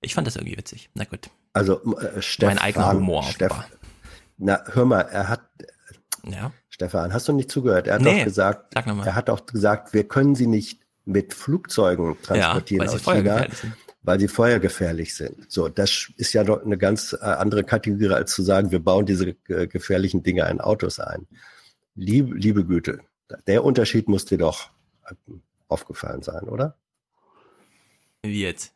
Ich 0.00 0.14
fand 0.14 0.26
das 0.26 0.36
irgendwie 0.36 0.56
witzig. 0.56 0.88
Na 0.94 1.04
gut. 1.04 1.30
Also 1.52 1.82
äh, 1.98 2.22
Stefan, 2.22 2.54
Mein 2.56 2.64
eigener 2.64 2.92
Humor 2.92 3.20
offenbar. 3.20 3.66
na, 4.38 4.64
hör 4.72 4.84
mal, 4.86 5.00
er 5.02 5.28
hat 5.28 5.42
Ja. 6.24 6.52
Stefan, 6.68 7.12
hast 7.12 7.28
du 7.28 7.32
nicht 7.32 7.50
zugehört? 7.50 7.86
Er 7.86 7.94
hat 7.94 8.02
Nee, 8.02 8.18
doch 8.20 8.24
gesagt, 8.24 8.72
sag 8.74 8.86
noch 8.86 8.94
mal. 8.94 9.06
er 9.06 9.14
hat 9.14 9.28
doch 9.28 9.44
gesagt, 9.46 9.92
wir 9.92 10.08
können 10.08 10.34
sie 10.34 10.46
nicht 10.46 10.80
mit 11.04 11.34
Flugzeugen 11.34 12.16
transportieren 12.22 12.88
sie 12.88 12.94
aus 12.96 13.02
China. 13.02 13.46
Weil 14.02 14.18
sie 14.18 14.28
feuergefährlich 14.28 15.14
sind. 15.14 15.50
So, 15.50 15.68
das 15.68 16.10
ist 16.16 16.32
ja 16.32 16.44
doch 16.44 16.64
eine 16.64 16.78
ganz 16.78 17.12
äh, 17.12 17.24
andere 17.24 17.64
Kategorie, 17.64 18.14
als 18.14 18.32
zu 18.32 18.42
sagen, 18.42 18.70
wir 18.70 18.80
bauen 18.80 19.06
diese 19.06 19.36
äh, 19.48 19.66
gefährlichen 19.66 20.22
Dinge 20.22 20.48
in 20.48 20.60
Autos 20.60 21.00
ein. 21.00 21.26
Liebe, 21.94 22.34
liebe 22.34 22.64
Güte, 22.64 23.00
der 23.46 23.64
Unterschied 23.64 24.08
muss 24.08 24.24
dir 24.24 24.38
doch 24.38 24.70
aufgefallen 25.68 26.22
sein, 26.22 26.48
oder? 26.48 26.76
Wie 28.22 28.42
jetzt? 28.42 28.72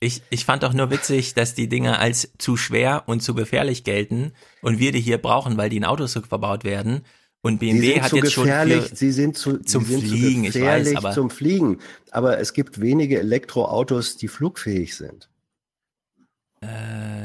Ich, 0.00 0.22
ich 0.30 0.44
fand 0.44 0.64
doch 0.64 0.72
nur 0.72 0.90
witzig, 0.90 1.34
dass 1.34 1.54
die 1.54 1.68
Dinger 1.68 2.00
als 2.00 2.32
zu 2.38 2.56
schwer 2.56 3.04
und 3.06 3.22
zu 3.22 3.34
gefährlich 3.34 3.84
gelten 3.84 4.32
und 4.60 4.80
wir 4.80 4.90
die 4.90 5.00
hier 5.00 5.18
brauchen, 5.18 5.56
weil 5.56 5.70
die 5.70 5.76
in 5.76 5.84
Autos 5.84 6.14
verbaut 6.14 6.64
werden. 6.64 7.04
Und 7.44 7.58
Sie 7.58 7.66
BMW 7.72 7.94
sind 7.94 8.02
hat 8.02 8.10
zu 8.10 8.16
jetzt 8.16 8.32
schon 8.32 8.48
sie 8.94 9.12
sind 9.12 9.36
zu, 9.36 9.58
zum 9.58 9.84
sie 9.84 9.94
sind 9.94 10.08
Fliegen, 10.08 10.42
zu 10.42 10.46
ich 10.48 10.54
gefährlich 10.54 10.88
weiß, 10.94 10.96
aber 11.04 11.10
zum 11.12 11.28
Fliegen. 11.28 11.78
Aber 12.12 12.38
es 12.38 12.52
gibt 12.52 12.80
wenige 12.80 13.18
Elektroautos, 13.18 14.16
die 14.16 14.28
flugfähig 14.28 14.96
sind. 14.96 15.28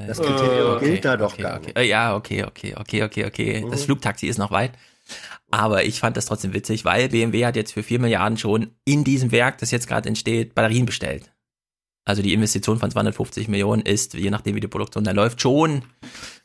das 0.08 0.18
Kriterium 0.20 0.78
okay, 0.78 0.90
gilt 0.90 1.06
da 1.06 1.18
doch 1.18 1.34
okay, 1.34 1.42
gar 1.44 1.58
okay. 1.58 1.66
nicht. 1.68 1.78
Äh, 1.78 1.84
Ja, 1.84 2.16
okay, 2.16 2.44
okay, 2.46 2.74
okay, 2.76 3.04
okay, 3.04 3.26
okay. 3.26 3.66
Das 3.70 3.82
Mhm. 3.82 3.86
Flugtaxi 3.86 4.26
ist 4.26 4.40
noch 4.40 4.50
weit. 4.52 4.72
Aber 5.52 5.86
ich 5.86 6.00
fand 6.00 6.18
das 6.18 6.26
trotzdem 6.26 6.54
witzig, 6.54 6.84
weil 6.84 7.10
BMW 7.10 7.46
hat 7.46 7.56
jetzt 7.56 7.74
für 7.74 7.84
4 7.84 8.00
Milliarden 8.00 8.38
schon 8.38 8.72
in 8.86 9.04
diesem 9.04 9.32
Werk, 9.32 9.60
das 9.60 9.72
jetzt 9.72 9.88
gerade 9.88 10.10
entsteht, 10.10 10.56
Batterien 10.56 10.86
bestellt. 10.88 11.32
Also 12.08 12.22
die 12.22 12.34
Investition 12.34 12.80
von 12.80 12.90
250 12.90 13.50
Millionen 13.50 13.82
ist, 13.82 14.14
je 14.14 14.30
nachdem 14.30 14.56
wie 14.56 14.62
die 14.62 14.70
Produktion 14.70 15.04
da 15.04 15.12
läuft, 15.12 15.42
schon 15.42 15.82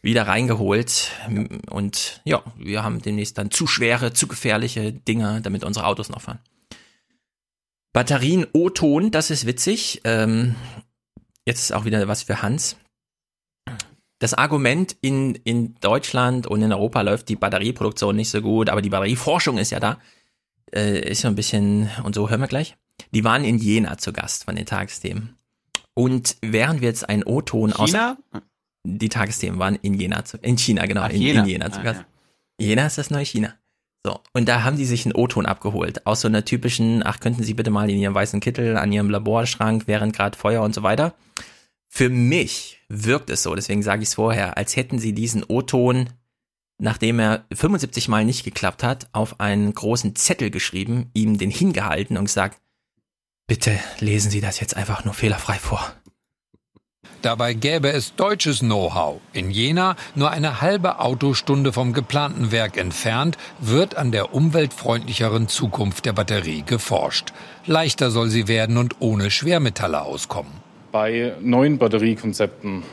wieder 0.03 0.27
reingeholt. 0.27 1.13
Und 1.71 2.21
ja, 2.25 2.43
wir 2.59 2.83
haben 2.83 3.01
demnächst 3.01 3.39
dann 3.39 3.53
zu 3.53 3.69
schwere, 3.69 4.13
zu 4.13 4.27
gefährliche 4.27 4.93
Dinger, 4.93 5.41
damit 5.41 5.63
unsere 5.63 5.87
Autos 5.87 6.09
noch 6.09 6.23
fahren. 6.23 6.41
Batterien 7.93 8.45
O-Ton, 8.53 9.13
das 9.13 9.31
ist 9.31 9.47
witzig. 9.47 10.01
Ähm, 10.03 10.57
jetzt 11.47 11.61
ist 11.61 11.73
auch 11.73 11.85
wieder 11.85 12.09
was 12.09 12.25
für 12.25 12.43
Hans. 12.43 12.77
Das 14.19 14.35
Argument 14.35 14.97
in, 15.01 15.37
in 15.45 15.77
Deutschland 15.77 16.49
und 16.49 16.61
in 16.61 16.73
Europa 16.73 17.03
läuft 17.03 17.29
die 17.29 17.37
Batterieproduktion 17.37 18.17
nicht 18.17 18.31
so 18.31 18.43
gut, 18.43 18.69
aber 18.69 18.83
die 18.83 18.91
Batterieforschung 18.91 19.59
ist 19.59 19.71
ja 19.71 19.79
da. 19.79 20.01
Äh, 20.75 21.09
ist 21.09 21.21
so 21.21 21.29
ein 21.29 21.37
bisschen, 21.37 21.89
und 22.03 22.17
so 22.17 22.31
hören 22.31 22.41
wir 22.41 22.49
gleich. 22.49 22.75
Die 23.13 23.23
waren 23.23 23.45
in 23.45 23.59
Jena 23.59 23.97
zu 23.97 24.13
Gast 24.13 24.43
von 24.43 24.57
den 24.57 24.67
Tagesthemen. 24.67 25.37
Und 25.95 26.37
während 26.41 26.81
wir 26.81 26.89
jetzt 26.89 27.09
einen 27.09 27.25
O-Ton 27.25 27.73
aus. 27.73 27.91
China? 27.91 28.17
Die 28.85 29.09
Tagesthemen 29.09 29.59
waren 29.59 29.77
in 29.77 29.95
Jena, 29.95 30.25
zu, 30.25 30.39
in 30.39 30.59
China, 30.59 30.87
genau, 30.87 31.03
Ach, 31.03 31.11
in, 31.11 31.23
Jena. 31.23 31.43
in 31.43 31.49
Jena 31.49 31.71
zu 31.71 31.81
Ah, 31.81 31.85
Gast. 31.85 32.05
Jena 32.59 32.87
ist 32.87 32.99
das 32.99 33.11
neue 33.11 33.25
China. 33.25 33.55
So, 34.05 34.19
und 34.33 34.49
da 34.49 34.65
haben 34.65 34.77
die 34.77 34.85
sich 34.85 35.05
einen 35.07 35.15
O-Ton 35.15 35.47
abgeholt. 35.47 36.07
Aus 36.07 36.23
so 36.23 36.29
einer 36.29 36.45
typischen, 36.45 37.05
ach, 37.07 37.21
könnten 37.21 37.45
Sie 37.45 37.55
bitte 37.55 37.71
mal 37.71 37.89
in 37.89 37.99
Ihrem 37.99 38.15
weißen 38.15 38.41
Kittel 38.41 38.77
an 38.77 38.91
Ihrem 38.91 39.11
Laborschrank, 39.11 39.85
während 39.87 40.17
gerade 40.17 40.37
Feuer 40.37 40.63
und 40.63 40.75
so 40.75 40.83
weiter. 40.83 41.15
Für 41.89 42.09
mich 42.09 42.81
wirkt 42.89 43.31
es 43.31 43.43
so, 43.45 43.55
deswegen 43.55 43.83
sage 43.83 44.03
ich 44.03 44.09
es 44.09 44.15
vorher, 44.15 44.57
als 44.57 44.75
hätten 44.77 44.99
sie 44.99 45.13
diesen 45.13 45.45
O-Ton, 45.47 46.09
nachdem 46.79 47.21
er 47.21 47.45
75 47.53 48.09
Mal 48.09 48.25
nicht 48.25 48.45
geklappt 48.45 48.83
hat, 48.83 49.09
auf 49.13 49.39
einen 49.41 49.73
großen 49.75 50.17
Zettel 50.17 50.51
geschrieben, 50.51 51.11
ihm 51.13 51.37
den 51.39 51.51
hingehalten 51.51 52.17
und 52.17 52.25
gesagt, 52.25 52.62
bitte 53.53 53.79
lesen 54.01 54.31
Sie 54.31 54.41
das 54.41 54.61
jetzt 54.61 54.79
einfach 54.79 55.05
nur 55.05 55.13
fehlerfrei 55.13 55.57
vor. 55.57 55.93
Dabei 57.21 57.53
gäbe 57.53 57.93
es 57.93 58.15
deutsches 58.15 58.61
Know-how. 58.61 59.21
In 59.35 59.51
Jena, 59.51 59.95
nur 60.15 60.31
eine 60.31 60.63
halbe 60.63 61.01
Autostunde 61.01 61.71
vom 61.71 61.93
geplanten 61.93 62.51
Werk 62.51 62.79
entfernt, 62.79 63.37
wird 63.61 63.95
an 63.95 64.11
der 64.11 64.35
umweltfreundlicheren 64.35 65.49
Zukunft 65.49 66.07
der 66.07 66.15
Batterie 66.15 66.63
geforscht. 66.63 67.35
Leichter 67.67 68.11
soll 68.11 68.31
sie 68.31 68.49
werden 68.49 68.79
und 68.79 69.03
ohne 69.03 69.31
Schwermetalle 69.31 70.01
auskommen. 70.01 70.53
Bei 70.91 71.35
neuen 71.43 71.77
Batteriekonzepten, 71.77 72.85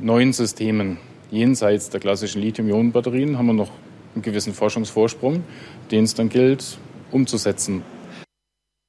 neuen 0.00 0.32
Systemen 0.32 0.96
jenseits 1.30 1.90
der 1.90 2.00
klassischen 2.00 2.40
Lithium-Ionen-Batterien 2.40 3.36
haben 3.36 3.48
wir 3.48 3.52
noch 3.52 3.70
einen 4.14 4.22
gewissen 4.22 4.54
Forschungsvorsprung, 4.54 5.44
den 5.90 6.04
es 6.04 6.14
dann 6.14 6.30
gilt 6.30 6.78
umzusetzen. 7.12 7.82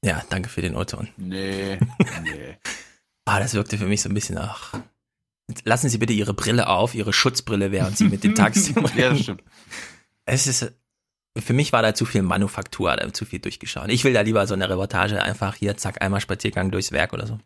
Ja, 0.03 0.23
danke 0.29 0.49
für 0.49 0.61
den 0.61 0.75
O-Ton. 0.75 1.09
Nee, 1.17 1.77
nee. 2.23 2.57
Ah, 3.29 3.41
das 3.41 3.55
wirkte 3.55 3.77
für 3.77 3.87
mich 3.87 4.01
so 4.01 4.07
ein 4.07 4.13
bisschen 4.13 4.35
nach. 4.35 4.71
Lassen 5.65 5.89
Sie 5.89 5.97
bitte 5.97 6.13
Ihre 6.13 6.33
Brille 6.33 6.69
auf, 6.69 6.95
Ihre 6.95 7.11
Schutzbrille, 7.11 7.73
während 7.73 7.97
Sie 7.97 8.05
mit 8.05 8.23
dem 8.23 8.35
Taxi 8.35 8.73
Ja, 8.95 9.09
das 9.09 9.19
stimmt. 9.19 9.43
Es 10.25 10.47
ist, 10.47 10.71
für 11.37 11.51
mich 11.51 11.73
war 11.73 11.81
da 11.81 11.93
zu 11.93 12.05
viel 12.05 12.21
Manufaktur, 12.21 12.95
da 12.95 13.11
zu 13.11 13.25
viel 13.25 13.39
durchgeschaut. 13.39 13.89
Ich 13.89 14.05
will 14.05 14.13
da 14.13 14.21
lieber 14.21 14.47
so 14.47 14.53
eine 14.53 14.69
Reportage 14.69 15.21
einfach 15.21 15.55
hier, 15.55 15.75
zack, 15.75 16.01
einmal 16.01 16.21
Spaziergang 16.21 16.71
durchs 16.71 16.93
Werk 16.93 17.11
oder 17.11 17.27
so. 17.27 17.37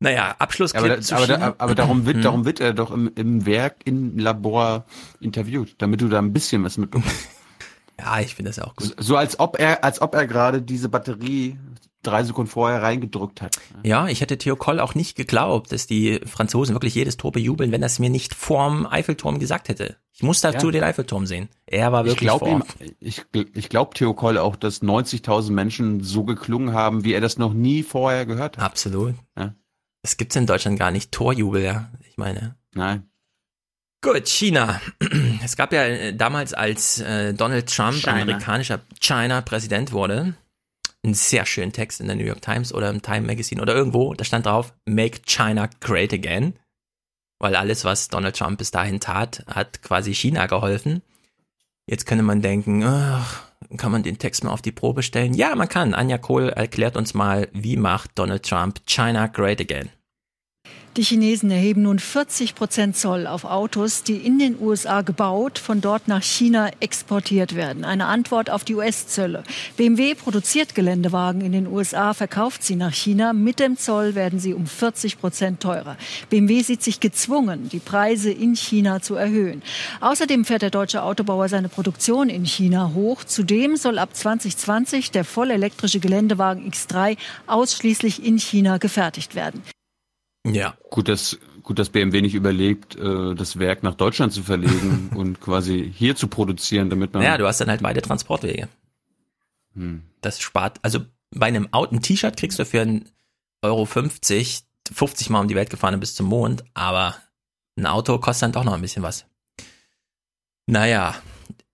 Naja, 0.00 0.36
Abschlussclip 0.38 0.84
aber, 0.84 0.96
da, 0.96 1.00
zu 1.02 1.16
aber, 1.16 1.26
da, 1.26 1.54
aber 1.58 1.74
darum 1.74 2.06
wird, 2.06 2.16
Hm. 2.16 2.22
darum 2.22 2.44
wird 2.46 2.58
er 2.60 2.72
doch 2.72 2.92
im, 2.92 3.12
im 3.14 3.44
Werk, 3.44 3.76
im 3.84 4.18
Labor 4.18 4.86
interviewt, 5.20 5.74
damit 5.78 6.00
du 6.00 6.08
da 6.08 6.18
ein 6.18 6.32
bisschen 6.32 6.64
was 6.64 6.78
mitbekommst. 6.78 7.14
Ja, 8.02 8.20
ich 8.20 8.34
finde 8.34 8.50
das 8.50 8.58
auch 8.58 8.74
gut. 8.76 8.94
So 8.98 9.16
als 9.16 9.38
ob 9.40 9.58
er, 9.58 9.84
als 9.84 10.00
ob 10.02 10.14
er 10.14 10.26
gerade 10.26 10.60
diese 10.62 10.88
Batterie 10.88 11.58
drei 12.02 12.24
Sekunden 12.24 12.50
vorher 12.50 12.82
reingedrückt 12.82 13.40
hat. 13.42 13.56
Ja, 13.84 14.08
ich 14.08 14.20
hätte 14.20 14.36
Theo 14.36 14.56
Koll 14.56 14.80
auch 14.80 14.96
nicht 14.96 15.16
geglaubt, 15.16 15.70
dass 15.70 15.86
die 15.86 16.20
Franzosen 16.26 16.74
wirklich 16.74 16.96
jedes 16.96 17.16
Tor 17.16 17.30
bejubeln, 17.30 17.70
wenn 17.70 17.80
er 17.82 17.86
es 17.86 18.00
mir 18.00 18.10
nicht 18.10 18.34
vorm 18.34 18.86
Eiffelturm 18.86 19.38
gesagt 19.38 19.68
hätte. 19.68 19.96
Ich 20.12 20.24
muss 20.24 20.40
dazu 20.40 20.66
Ja. 20.66 20.72
den 20.72 20.82
Eiffelturm 20.82 21.26
sehen. 21.26 21.48
Er 21.64 21.92
war 21.92 22.00
Ich 22.04 22.10
wirklich 22.10 22.28
glaube 22.28 22.46
vor. 22.46 22.54
ihm, 22.80 22.94
ich, 22.98 23.22
ich 23.54 23.68
glaube 23.68 23.94
Theo 23.94 24.14
Koll 24.14 24.36
auch, 24.36 24.56
dass 24.56 24.82
90.000 24.82 25.52
Menschen 25.52 26.02
so 26.02 26.24
geklungen 26.24 26.74
haben, 26.74 27.04
wie 27.04 27.12
er 27.12 27.20
das 27.20 27.38
noch 27.38 27.52
nie 27.54 27.84
vorher 27.84 28.26
gehört 28.26 28.58
hat. 28.58 28.64
Absolut. 28.64 29.14
Ja. 29.38 29.54
Das 30.02 30.16
gibt's 30.16 30.34
in 30.34 30.46
Deutschland 30.46 30.80
gar 30.80 30.90
nicht. 30.90 31.12
Torjubel, 31.12 31.62
ja. 31.62 31.88
Ich 32.10 32.16
meine. 32.16 32.56
Nein. 32.74 33.08
Gut, 34.02 34.28
China. 34.28 34.80
Es 35.44 35.56
gab 35.56 35.72
ja 35.72 35.84
äh, 35.84 36.14
damals, 36.14 36.54
als 36.54 37.00
äh, 37.00 37.34
Donald 37.34 37.68
Trump 37.68 37.96
China. 37.96 38.22
amerikanischer 38.22 38.80
China-Präsident 39.00 39.92
wurde, 39.92 40.34
einen 41.04 41.14
sehr 41.14 41.46
schönen 41.46 41.72
Text 41.72 42.00
in 42.00 42.06
der 42.06 42.16
New 42.16 42.24
York 42.24 42.42
Times 42.42 42.72
oder 42.72 42.90
im 42.90 43.02
Time 43.02 43.22
Magazine 43.22 43.60
oder 43.60 43.74
irgendwo, 43.74 44.14
da 44.14 44.24
stand 44.24 44.46
drauf, 44.46 44.72
Make 44.86 45.22
China 45.26 45.68
Great 45.80 46.12
Again. 46.12 46.54
Weil 47.40 47.56
alles, 47.56 47.84
was 47.84 48.08
Donald 48.08 48.36
Trump 48.36 48.58
bis 48.58 48.70
dahin 48.70 49.00
tat, 49.00 49.44
hat 49.48 49.82
quasi 49.82 50.14
China 50.14 50.46
geholfen. 50.46 51.02
Jetzt 51.88 52.06
könnte 52.06 52.22
man 52.22 52.40
denken, 52.40 52.84
ach, 52.84 53.42
kann 53.76 53.90
man 53.90 54.04
den 54.04 54.18
Text 54.18 54.44
mal 54.44 54.52
auf 54.52 54.62
die 54.62 54.72
Probe 54.72 55.02
stellen? 55.02 55.34
Ja, 55.34 55.54
man 55.56 55.68
kann. 55.68 55.94
Anja 55.94 56.18
Kohl 56.18 56.48
erklärt 56.50 56.96
uns 56.96 57.14
mal, 57.14 57.48
wie 57.52 57.76
macht 57.76 58.12
Donald 58.14 58.44
Trump 58.44 58.80
China 58.86 59.26
Great 59.26 59.60
Again? 59.60 59.90
Die 60.98 61.02
Chinesen 61.02 61.50
erheben 61.50 61.84
nun 61.84 61.98
40 61.98 62.54
Prozent 62.54 62.98
Zoll 62.98 63.26
auf 63.26 63.44
Autos, 63.44 64.02
die 64.02 64.18
in 64.18 64.38
den 64.38 64.60
USA 64.60 65.00
gebaut, 65.00 65.58
von 65.58 65.80
dort 65.80 66.06
nach 66.06 66.22
China 66.22 66.68
exportiert 66.80 67.56
werden. 67.56 67.86
Eine 67.86 68.04
Antwort 68.04 68.50
auf 68.50 68.62
die 68.62 68.74
US-Zölle. 68.74 69.42
BMW 69.78 70.14
produziert 70.14 70.74
Geländewagen 70.74 71.40
in 71.40 71.52
den 71.52 71.66
USA, 71.66 72.12
verkauft 72.12 72.62
sie 72.62 72.76
nach 72.76 72.92
China. 72.92 73.32
Mit 73.32 73.58
dem 73.58 73.78
Zoll 73.78 74.14
werden 74.14 74.38
sie 74.38 74.52
um 74.52 74.66
40 74.66 75.18
Prozent 75.18 75.60
teurer. 75.60 75.96
BMW 76.28 76.60
sieht 76.60 76.82
sich 76.82 77.00
gezwungen, 77.00 77.70
die 77.70 77.78
Preise 77.78 78.30
in 78.30 78.54
China 78.54 79.00
zu 79.00 79.14
erhöhen. 79.14 79.62
Außerdem 80.02 80.44
fährt 80.44 80.60
der 80.60 80.68
deutsche 80.68 81.04
Autobauer 81.04 81.48
seine 81.48 81.70
Produktion 81.70 82.28
in 82.28 82.44
China 82.44 82.92
hoch. 82.94 83.24
Zudem 83.24 83.76
soll 83.76 83.98
ab 83.98 84.14
2020 84.14 85.10
der 85.10 85.24
vollelektrische 85.24 86.00
Geländewagen 86.00 86.70
X3 86.70 87.16
ausschließlich 87.46 88.26
in 88.26 88.38
China 88.38 88.76
gefertigt 88.76 89.34
werden. 89.34 89.62
Ja. 90.46 90.76
Gut, 90.90 91.08
dass, 91.08 91.38
gut, 91.62 91.78
dass 91.78 91.90
BMW 91.90 92.20
nicht 92.20 92.34
überlegt, 92.34 92.96
äh, 92.96 93.34
das 93.34 93.58
Werk 93.58 93.82
nach 93.82 93.94
Deutschland 93.94 94.32
zu 94.32 94.42
verlegen 94.42 95.10
und 95.14 95.40
quasi 95.40 95.92
hier 95.94 96.16
zu 96.16 96.28
produzieren, 96.28 96.90
damit 96.90 97.14
man. 97.14 97.22
Ja, 97.22 97.38
du 97.38 97.46
hast 97.46 97.60
dann 97.60 97.68
halt 97.68 97.82
beide 97.82 98.02
Transportwege. 98.02 98.68
Hm. 99.74 100.02
Das 100.20 100.40
spart, 100.40 100.78
also 100.82 101.00
bei 101.30 101.46
einem 101.46 101.72
Auto, 101.72 101.94
ein 101.94 102.02
T-Shirt 102.02 102.36
kriegst 102.36 102.58
du 102.58 102.66
für 102.66 102.82
einen 102.82 103.08
Euro 103.62 103.84
50, 103.84 104.64
50 104.92 105.30
Mal 105.30 105.40
um 105.40 105.48
die 105.48 105.54
Welt 105.54 105.70
gefahren 105.70 105.98
bis 106.00 106.14
zum 106.14 106.26
Mond, 106.26 106.64
aber 106.74 107.16
ein 107.76 107.86
Auto 107.86 108.18
kostet 108.18 108.42
dann 108.42 108.52
doch 108.52 108.64
noch 108.64 108.74
ein 108.74 108.82
bisschen 108.82 109.02
was. 109.02 109.24
Naja, 110.66 111.14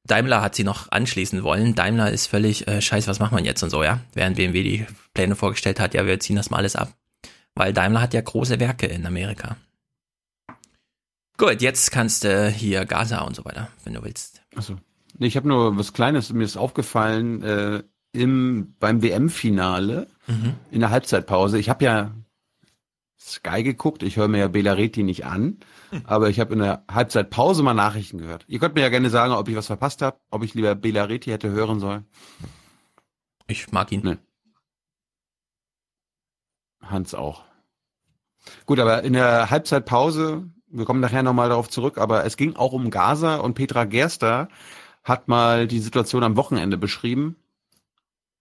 Daimler 0.05 0.41
hat 0.41 0.55
sie 0.55 0.65
noch 0.65 0.91
anschließen 0.91 1.43
wollen. 1.43 1.75
Daimler 1.75 2.11
ist 2.11 2.27
völlig, 2.27 2.67
äh, 2.67 2.81
scheiße, 2.81 3.09
was 3.09 3.19
macht 3.19 3.33
man 3.33 3.45
jetzt 3.45 3.63
und 3.63 3.71
so, 3.71 3.83
ja? 3.83 4.01
Während 4.15 4.37
BMW 4.37 4.63
die 4.63 4.87
Pläne 5.13 5.37
vorgestellt 5.37 5.81
hat, 5.81 5.95
ja, 5.95 6.07
wir 6.07 6.21
ziehen 6.21 6.37
das 6.37 6.51
mal 6.51 6.59
alles 6.59 6.77
ab. 6.77 6.93
Weil 7.59 7.73
Daimler 7.73 8.01
hat 8.01 8.15
ja 8.15 8.21
große 8.21 8.61
Werke 8.61 8.87
in 8.87 9.05
Amerika. 9.05 9.57
Gut, 11.37 11.61
jetzt 11.61 11.91
kannst 11.91 12.23
du 12.23 12.49
hier 12.51 12.85
Gaza 12.87 13.23
und 13.23 13.35
so 13.35 13.45
weiter, 13.45 13.69
wenn 13.83 13.95
du 13.95 14.03
willst. 14.05 14.43
Achso. 14.55 14.77
Ich 15.19 15.37
habe 15.37 15.49
nur 15.49 15.77
was 15.77 15.93
Kleines, 15.93 16.33
mir 16.33 16.45
ist 16.45 16.57
aufgefallen, 16.57 17.43
äh, 17.43 17.83
im, 18.13 18.77
beim 18.79 19.03
WM-Finale, 19.03 20.07
Mhm. 20.29 20.55
in 20.71 20.81
der 20.81 20.91
Halbzeitpause. 20.91 21.59
Ich 21.59 21.69
habe 21.69 21.85
ja 21.85 22.13
Sky 23.19 23.65
geguckt, 23.65 24.05
ich 24.05 24.17
höre 24.17 24.29
mir 24.29 24.39
ja 24.39 24.49
Belareti 24.49 25.03
nicht 25.03 25.27
an, 25.27 25.59
aber 26.05 26.29
ich 26.31 26.39
habe 26.39 26.53
in 26.53 26.61
der 26.61 26.85
Halbzeitpause 26.89 27.65
mal 27.65 27.75
Nachrichten 27.75 28.19
gehört. 28.19 28.45
Ihr 28.47 28.61
könnt 28.61 28.77
mir 28.77 28.83
ja 28.83 28.89
gerne 28.89 29.11
sagen, 29.11 29.33
ob 29.33 29.49
ich 29.49 29.57
was 29.57 29.67
verpasst 29.67 30.01
habe, 30.03 30.21
ob 30.31 30.45
ich 30.45 30.55
lieber 30.55 30.77
Belareti 30.77 31.31
hätte 31.31 31.51
hören 31.51 31.81
sollen. 31.81 32.07
Ich 33.49 33.73
mag 33.73 33.91
ihn. 33.91 34.03
Nee. 34.05 34.17
Hans 36.83 37.15
auch. 37.15 37.48
Gut, 38.67 38.81
aber 38.81 39.03
in 39.03 39.13
der 39.13 39.51
Halbzeitpause, 39.51 40.45
wir 40.69 40.85
kommen 40.85 41.01
nachher 41.01 41.23
nochmal 41.23 41.49
darauf 41.49 41.69
zurück, 41.69 41.99
aber 41.99 42.25
es 42.25 42.37
ging 42.37 42.57
auch 42.57 42.73
um 42.73 42.91
Gaza 42.91 43.37
und 43.37 43.55
Petra 43.55 43.85
Gerster 43.85 44.49
hat 45.05 45.29
mal 45.29 45.67
die 45.67 45.79
Situation 45.79 46.23
am 46.23 46.37
Wochenende 46.37 46.77
beschrieben. 46.77 47.37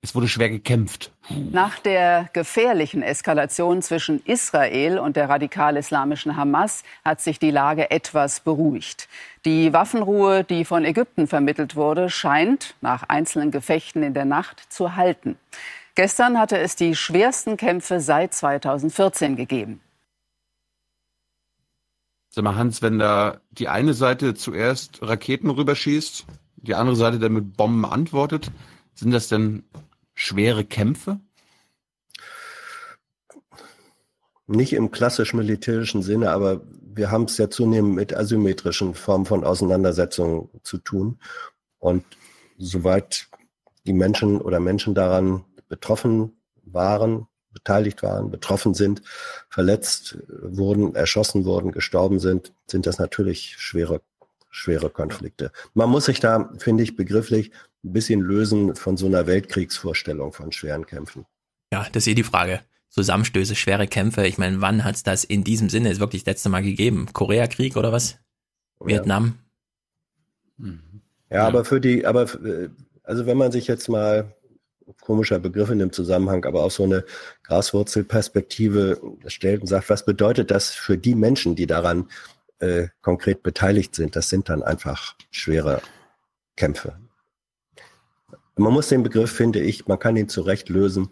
Es 0.02 0.14
wurde 0.14 0.28
schwer 0.28 0.50
gekämpft. 0.50 1.12
Nach 1.52 1.80
der 1.80 2.30
gefährlichen 2.32 3.02
Eskalation 3.02 3.82
zwischen 3.82 4.22
Israel 4.26 5.00
und 5.00 5.16
der 5.16 5.28
radikal-islamischen 5.28 6.38
Hamas 6.38 6.84
hat 7.04 7.20
sich 7.20 7.40
die 7.40 7.52
Lage 7.52 7.90
etwas 7.90 8.40
beruhigt. 8.40 9.10
Die 9.44 9.74
Waffenruhe, 9.74 10.44
die 10.44 10.66
von 10.66 10.86
Ägypten 10.86 11.28
vermittelt 11.28 11.76
wurde, 11.76 12.10
scheint 12.10 12.76
nach 12.80 13.04
einzelnen 13.10 13.50
Gefechten 13.50 14.04
in 14.04 14.14
der 14.14 14.26
Nacht 14.26 14.62
zu 14.72 14.96
halten. 14.96 15.36
Gestern 15.96 16.40
hatte 16.40 16.60
es 16.60 16.76
die 16.76 16.96
schwersten 16.96 17.58
Kämpfe 17.58 18.00
seit 18.00 18.34
2014 18.34 19.36
gegeben. 19.36 19.82
Sag 22.38 22.44
mal, 22.44 22.56
Hans, 22.56 22.84
wenn 22.84 23.00
da 23.00 23.42
die 23.50 23.68
eine 23.68 23.96
Seite 23.96 24.36
zuerst 24.36 25.02
Raketen 25.02 25.50
rüberschießt, 25.50 26.28
die 26.58 26.76
andere 26.76 26.96
Seite 26.96 27.18
dann 27.18 27.34
mit 27.34 27.58
Bomben 27.58 27.84
antwortet, 27.84 28.52
sind 28.94 29.10
das 29.10 29.28
denn 29.28 29.64
schwere 30.14 30.64
Kämpfe? 30.64 31.20
Nicht 34.46 34.74
im 34.74 34.92
klassisch 34.92 35.34
militärischen 35.34 36.04
Sinne, 36.04 36.30
aber 36.30 36.62
wir 36.94 37.10
haben 37.10 37.24
es 37.24 37.40
ja 37.40 37.50
zunehmend 37.50 37.96
mit 37.96 38.16
asymmetrischen 38.16 38.94
Formen 38.94 39.26
von 39.26 39.44
Auseinandersetzungen 39.44 40.48
zu 40.62 40.78
tun. 40.78 41.18
Und 41.80 42.06
soweit 42.60 43.30
die 43.88 43.94
Menschen 43.94 44.42
oder 44.42 44.60
Menschen 44.60 44.94
daran 44.94 45.44
betroffen 45.70 46.40
waren, 46.62 47.26
beteiligt 47.58 48.04
waren, 48.04 48.30
betroffen 48.30 48.74
sind, 48.74 49.02
verletzt 49.50 50.18
wurden, 50.30 50.96
erschossen 50.96 51.44
wurden, 51.46 51.72
gestorben 51.72 52.20
sind, 52.20 52.54
sind 52.68 52.86
das 52.86 53.00
natürlich 53.00 53.56
schwere, 53.58 54.02
schwere 54.50 54.90
Konflikte. 54.90 55.52
Man 55.74 55.90
muss 55.90 56.06
sich 56.06 56.20
da, 56.20 56.52
finde 56.60 56.84
ich, 56.84 56.96
begrifflich 56.96 57.52
ein 57.84 57.94
bisschen 57.94 58.22
lösen 58.22 58.76
von 58.76 58.98
so 58.98 59.08
einer 59.08 59.28
Weltkriegsvorstellung 59.28 60.34
von 60.34 60.52
schweren 60.52 60.86
Kämpfen. 60.86 61.26
Ja, 61.74 61.88
das 61.92 62.04
ist 62.04 62.12
eh 62.12 62.16
die 62.16 62.24
Frage. 62.24 62.62
Zusammenstöße, 62.90 63.56
schwere 63.56 63.88
Kämpfe. 63.88 64.26
Ich 64.28 64.38
meine, 64.38 64.62
wann 64.62 64.84
hat's 64.84 65.04
das 65.04 65.24
in 65.24 65.44
diesem 65.44 65.70
Sinne 65.70 66.00
wirklich 66.00 66.24
das 66.24 66.34
letzte 66.34 66.50
Mal 66.50 66.64
gegeben? 66.64 67.08
Koreakrieg 67.12 67.76
oder 67.76 67.92
was? 67.92 68.18
Vietnam? 68.80 69.40
Ja, 71.30 71.48
aber 71.48 71.66
für 71.66 71.82
die, 71.82 72.06
aber 72.06 72.24
äh, 72.44 72.70
also 73.04 73.26
wenn 73.26 73.38
man 73.38 73.52
sich 73.52 73.68
jetzt 73.68 73.90
mal 73.90 74.34
komischer 75.02 75.40
Begriff 75.40 75.70
in 75.70 75.80
dem 75.80 75.92
Zusammenhang, 75.92 76.46
aber 76.46 76.64
auch 76.64 76.72
so 76.72 76.84
eine 76.84 77.04
Graswurzelperspektive 77.44 79.02
stellt 79.28 79.62
und 79.62 79.68
sagt, 79.68 79.90
was 79.90 80.06
bedeutet 80.06 80.52
das 80.52 80.70
für 80.70 80.98
die 80.98 81.16
Menschen, 81.16 81.56
die 81.56 81.68
daran 81.68 82.10
äh, 82.60 82.88
konkret 83.02 83.44
beteiligt 83.44 83.96
sind? 83.96 84.16
Das 84.16 84.30
sind 84.30 84.50
dann 84.50 84.64
einfach 84.64 85.16
schwere 85.32 85.82
Kämpfe. 86.56 86.98
Man 88.56 88.74
muss 88.74 88.90
den 88.90 89.04
Begriff, 89.04 89.32
finde 89.32 89.60
ich, 89.60 89.88
man 89.88 90.00
kann 90.00 90.16
ihn 90.16 90.30
zurecht 90.30 90.70
lösen 90.70 91.10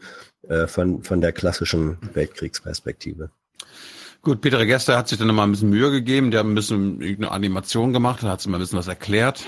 äh, 0.48 0.66
von, 0.66 1.04
von 1.04 1.22
der 1.22 1.32
klassischen 1.32 1.98
Weltkriegsperspektive. 2.14 3.30
Gut, 4.24 4.42
Peter 4.42 4.66
Gester 4.66 4.98
hat 4.98 5.08
sich 5.08 5.20
dann 5.20 5.28
nochmal 5.28 5.48
ein 5.48 5.52
bisschen 5.52 5.70
Mühe 5.70 5.92
gegeben, 5.92 6.32
der 6.32 6.40
hat 6.40 6.48
ein 6.48 6.56
bisschen 6.56 7.00
irgendeine 7.00 7.32
Animation 7.32 7.94
gemacht, 7.94 8.24
hat 8.24 8.42
sich 8.42 8.50
mal 8.50 8.58
ein 8.58 8.62
bisschen 8.62 8.80
was 8.80 8.88
erklärt. 8.88 9.46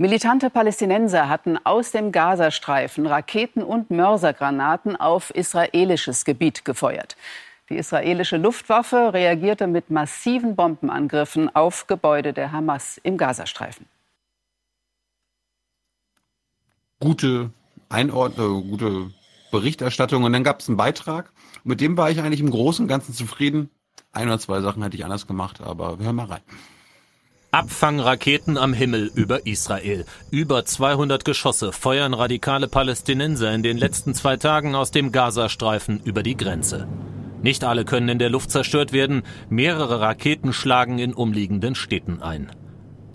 Militante 0.00 0.48
Palästinenser 0.48 1.28
hatten 1.28 1.58
aus 1.64 1.90
dem 1.90 2.12
Gazastreifen 2.12 3.04
Raketen 3.04 3.64
und 3.64 3.90
Mörsergranaten 3.90 4.94
auf 4.94 5.34
israelisches 5.34 6.24
Gebiet 6.24 6.64
gefeuert. 6.64 7.16
Die 7.68 7.74
israelische 7.74 8.36
Luftwaffe 8.36 9.12
reagierte 9.12 9.66
mit 9.66 9.90
massiven 9.90 10.54
Bombenangriffen 10.54 11.52
auf 11.52 11.88
Gebäude 11.88 12.32
der 12.32 12.52
Hamas 12.52 13.00
im 13.02 13.16
Gazastreifen. 13.16 13.86
Gute 17.00 17.50
Einordnung, 17.88 18.70
gute 18.70 19.10
Berichterstattung 19.50 20.22
und 20.22 20.32
dann 20.32 20.44
gab 20.44 20.60
es 20.60 20.68
einen 20.68 20.76
Beitrag. 20.76 21.32
Mit 21.64 21.80
dem 21.80 21.96
war 21.96 22.08
ich 22.08 22.20
eigentlich 22.20 22.40
im 22.40 22.50
Großen 22.50 22.84
und 22.84 22.88
Ganzen 22.88 23.14
zufrieden. 23.14 23.68
Ein 24.12 24.28
oder 24.28 24.38
zwei 24.38 24.60
Sachen 24.60 24.80
hätte 24.84 24.96
ich 24.96 25.04
anders 25.04 25.26
gemacht, 25.26 25.60
aber 25.60 25.98
wir 25.98 26.06
hören 26.06 26.14
mal 26.14 26.26
rein. 26.26 26.42
Abfangraketen 27.50 28.58
am 28.58 28.74
Himmel 28.74 29.10
über 29.14 29.46
Israel. 29.46 30.04
Über 30.30 30.66
200 30.66 31.24
Geschosse 31.24 31.72
feuern 31.72 32.12
radikale 32.12 32.68
Palästinenser 32.68 33.54
in 33.54 33.62
den 33.62 33.78
letzten 33.78 34.12
zwei 34.12 34.36
Tagen 34.36 34.74
aus 34.74 34.90
dem 34.90 35.12
Gazastreifen 35.12 35.98
über 36.04 36.22
die 36.22 36.36
Grenze. 36.36 36.86
Nicht 37.40 37.64
alle 37.64 37.86
können 37.86 38.10
in 38.10 38.18
der 38.18 38.28
Luft 38.28 38.50
zerstört 38.50 38.92
werden, 38.92 39.22
mehrere 39.48 39.98
Raketen 40.00 40.52
schlagen 40.52 40.98
in 40.98 41.14
umliegenden 41.14 41.74
Städten 41.74 42.20
ein. 42.20 42.52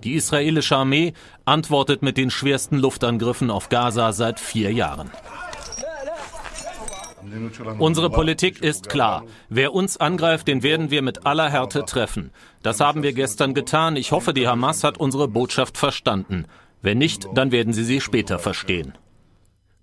Die 0.02 0.14
israelische 0.14 0.78
Armee 0.78 1.12
antwortet 1.44 2.02
mit 2.02 2.16
den 2.16 2.30
schwersten 2.30 2.78
Luftangriffen 2.78 3.52
auf 3.52 3.68
Gaza 3.68 4.12
seit 4.12 4.40
vier 4.40 4.72
Jahren. 4.72 5.12
Unsere 7.78 8.10
Politik 8.10 8.62
ist 8.62 8.88
klar. 8.88 9.24
Wer 9.48 9.74
uns 9.74 9.96
angreift, 9.96 10.48
den 10.48 10.62
werden 10.62 10.90
wir 10.90 11.02
mit 11.02 11.26
aller 11.26 11.50
Härte 11.50 11.84
treffen. 11.84 12.30
Das 12.62 12.80
haben 12.80 13.02
wir 13.02 13.12
gestern 13.12 13.54
getan. 13.54 13.96
Ich 13.96 14.12
hoffe, 14.12 14.34
die 14.34 14.48
Hamas 14.48 14.84
hat 14.84 14.98
unsere 14.98 15.28
Botschaft 15.28 15.78
verstanden. 15.78 16.46
Wenn 16.82 16.98
nicht, 16.98 17.26
dann 17.34 17.52
werden 17.52 17.72
sie 17.72 17.84
sie 17.84 18.00
später 18.00 18.38
verstehen. 18.38 18.94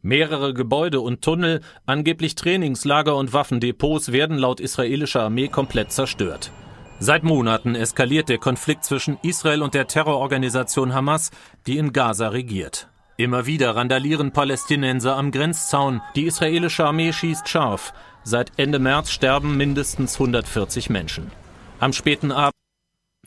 Mehrere 0.04 0.54
Gebäude 0.54 1.00
und 1.00 1.22
Tunnel, 1.22 1.62
angeblich 1.86 2.36
Trainingslager 2.36 3.16
und 3.16 3.34
Waffendepots 3.34 4.12
werden 4.12 4.38
laut 4.38 4.60
israelischer 4.60 5.24
Armee 5.24 5.48
komplett 5.48 5.92
zerstört. 5.92 6.52
Seit 7.00 7.24
Monaten 7.24 7.74
eskaliert 7.74 8.30
der 8.30 8.38
Konflikt 8.38 8.84
zwischen 8.84 9.18
Israel 9.24 9.64
und 9.64 9.74
der 9.74 9.88
Terrororganisation 9.88 10.94
Hamas, 10.94 11.32
die 11.66 11.80
in 11.80 11.94
Gaza 11.94 12.28
regiert. 12.28 12.91
Immer 13.22 13.46
wieder 13.46 13.76
randalieren 13.76 14.32
Palästinenser 14.32 15.16
am 15.16 15.30
Grenzzaun. 15.30 16.02
Die 16.16 16.24
israelische 16.26 16.86
Armee 16.86 17.14
schießt 17.14 17.48
scharf. 17.48 17.94
Seit 18.24 18.52
Ende 18.58 18.80
März 18.80 19.12
sterben 19.12 19.58
mindestens 19.58 20.16
140 20.16 20.90
Menschen. 20.90 21.32
Am 21.80 21.94
späten 21.94 22.32
Abend 22.32 22.56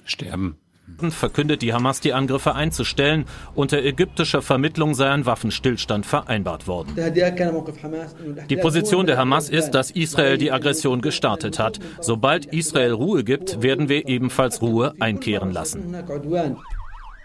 sterben 0.04 0.58
verkündet 1.10 1.62
die 1.62 1.72
Hamas 1.72 2.00
die 2.00 2.12
Angriffe 2.12 2.56
einzustellen. 2.56 3.24
Unter 3.54 3.84
ägyptischer 3.84 4.42
Vermittlung 4.42 4.94
sei 4.94 5.10
ein 5.10 5.26
Waffenstillstand 5.26 6.06
vereinbart 6.06 6.66
worden. 6.66 6.96
Die 8.50 8.56
Position 8.56 9.06
der 9.06 9.16
Hamas 9.16 9.48
ist, 9.48 9.70
dass 9.70 9.92
Israel 9.92 10.38
die 10.38 10.50
Aggression 10.50 11.02
gestartet 11.02 11.60
hat. 11.60 11.78
Sobald 12.00 12.46
Israel 12.46 12.92
Ruhe 12.92 13.22
gibt, 13.22 13.62
werden 13.62 13.88
wir 13.88 14.08
ebenfalls 14.08 14.60
Ruhe 14.60 14.92
einkehren 14.98 15.52
lassen. 15.52 15.94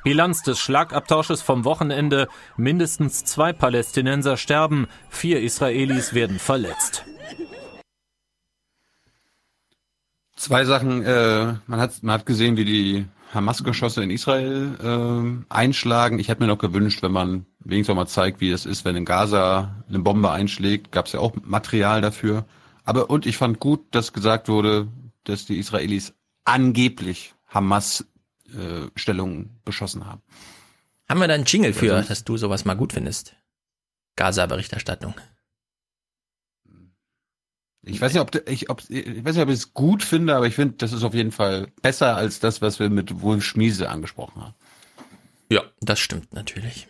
Bilanz 0.09 0.41
des 0.41 0.57
Schlagabtausches 0.57 1.43
vom 1.43 1.65
Wochenende. 1.65 2.29
Mindestens 2.57 3.25
zwei 3.25 3.53
Palästinenser 3.53 4.37
sterben, 4.37 4.87
vier 5.11 5.39
Israelis 5.39 6.15
werden 6.15 6.39
verletzt. 6.39 7.05
Zwei 10.35 10.65
Sachen. 10.65 11.03
Äh, 11.03 11.53
man, 11.67 11.79
hat, 11.79 12.01
man 12.01 12.13
hat 12.15 12.25
gesehen, 12.25 12.57
wie 12.57 12.65
die 12.65 13.05
Hamas-Geschosse 13.35 14.01
in 14.01 14.09
Israel 14.09 14.79
äh, 14.81 15.53
einschlagen. 15.53 16.17
Ich 16.17 16.29
hätte 16.29 16.41
mir 16.41 16.47
noch 16.47 16.57
gewünscht, 16.57 17.03
wenn 17.03 17.11
man 17.11 17.45
wenigstens 17.59 17.95
mal 17.95 18.07
zeigt, 18.07 18.41
wie 18.41 18.49
es 18.49 18.65
ist, 18.65 18.85
wenn 18.85 18.95
in 18.95 19.05
Gaza 19.05 19.75
eine 19.87 19.99
Bombe 19.99 20.31
einschlägt. 20.31 20.91
Gab 20.91 21.05
es 21.05 21.11
ja 21.11 21.19
auch 21.19 21.35
Material 21.43 22.01
dafür. 22.01 22.45
Aber 22.83 23.11
und 23.11 23.27
ich 23.27 23.37
fand 23.37 23.59
gut, 23.59 23.81
dass 23.91 24.11
gesagt 24.11 24.49
wurde, 24.49 24.87
dass 25.25 25.45
die 25.45 25.59
Israelis 25.59 26.15
angeblich 26.45 27.35
Hamas 27.47 28.07
äh, 28.55 28.89
Stellungen 28.95 29.59
beschossen 29.65 30.05
haben. 30.05 30.21
Haben 31.07 31.19
wir 31.19 31.27
da 31.27 31.33
einen 31.33 31.45
Jingle 31.45 31.73
für, 31.73 31.95
also, 31.95 32.09
dass 32.09 32.23
du 32.23 32.37
sowas 32.37 32.65
mal 32.65 32.75
gut 32.75 32.93
findest? 32.93 33.35
Gaza-Berichterstattung. 34.15 35.15
Ich 37.81 38.01
weiß 38.01 38.13
nicht, 38.13 38.21
ob 38.21 38.49
ich, 38.49 38.69
ob, 38.69 38.81
ich 38.89 39.25
weiß 39.25 39.35
nicht, 39.35 39.43
ob 39.43 39.49
ich 39.49 39.55
es 39.55 39.73
gut 39.73 40.03
finde, 40.03 40.35
aber 40.35 40.45
ich 40.45 40.55
finde, 40.55 40.75
das 40.77 40.91
ist 40.91 41.03
auf 41.03 41.13
jeden 41.13 41.31
Fall 41.31 41.71
besser 41.81 42.15
als 42.15 42.39
das, 42.39 42.61
was 42.61 42.79
wir 42.79 42.89
mit 42.89 43.21
Wolf 43.21 43.43
Schmiese 43.43 43.89
angesprochen 43.89 44.41
haben. 44.41 44.55
Ja, 45.49 45.63
das 45.79 45.99
stimmt 45.99 46.33
natürlich. 46.33 46.87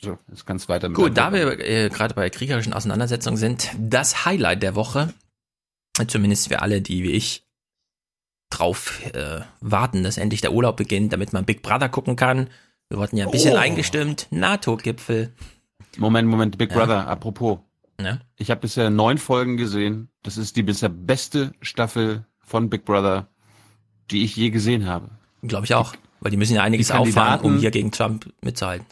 So, 0.00 0.18
jetzt 0.28 0.46
ganz 0.46 0.68
weiter 0.68 0.88
mit. 0.88 0.96
Gut, 0.96 1.16
da 1.16 1.32
wir 1.32 1.58
äh, 1.58 1.88
gerade 1.88 2.14
bei 2.14 2.30
kriegerischen 2.30 2.72
Auseinandersetzungen 2.72 3.36
sind, 3.36 3.70
das 3.78 4.24
Highlight 4.24 4.62
der 4.62 4.74
Woche, 4.74 5.12
zumindest 6.06 6.48
für 6.48 6.62
alle, 6.62 6.80
die 6.80 7.02
wie 7.02 7.12
ich 7.12 7.44
drauf 8.50 9.00
äh, 9.14 9.40
warten, 9.60 10.02
dass 10.02 10.18
endlich 10.18 10.40
der 10.40 10.52
Urlaub 10.52 10.76
beginnt, 10.76 11.12
damit 11.12 11.32
man 11.32 11.44
Big 11.44 11.62
Brother 11.62 11.88
gucken 11.88 12.16
kann. 12.16 12.48
Wir 12.88 12.98
wurden 12.98 13.16
ja 13.16 13.26
ein 13.26 13.30
bisschen 13.30 13.54
oh. 13.54 13.58
eingestimmt. 13.58 14.26
NATO-Gipfel. 14.30 15.32
Moment, 15.96 16.28
Moment, 16.28 16.58
Big 16.58 16.70
Brother, 16.70 16.94
ja. 16.94 17.06
apropos. 17.06 17.58
Ja. 18.00 18.18
Ich 18.36 18.50
habe 18.50 18.60
bisher 18.60 18.90
neun 18.90 19.18
Folgen 19.18 19.56
gesehen. 19.56 20.08
Das 20.22 20.36
ist 20.36 20.56
die 20.56 20.62
bisher 20.62 20.88
beste 20.88 21.52
Staffel 21.60 22.26
von 22.38 22.70
Big 22.70 22.84
Brother, 22.84 23.28
die 24.10 24.24
ich 24.24 24.36
je 24.36 24.50
gesehen 24.50 24.86
habe. 24.86 25.10
Glaube 25.42 25.66
ich 25.66 25.74
auch, 25.74 25.94
weil 26.20 26.30
die 26.30 26.36
müssen 26.36 26.56
ja 26.56 26.62
einiges 26.62 26.90
auffahren, 26.90 27.40
um 27.40 27.58
hier 27.58 27.70
gegen 27.70 27.92
Trump 27.92 28.32
mitzuhalten 28.42 28.86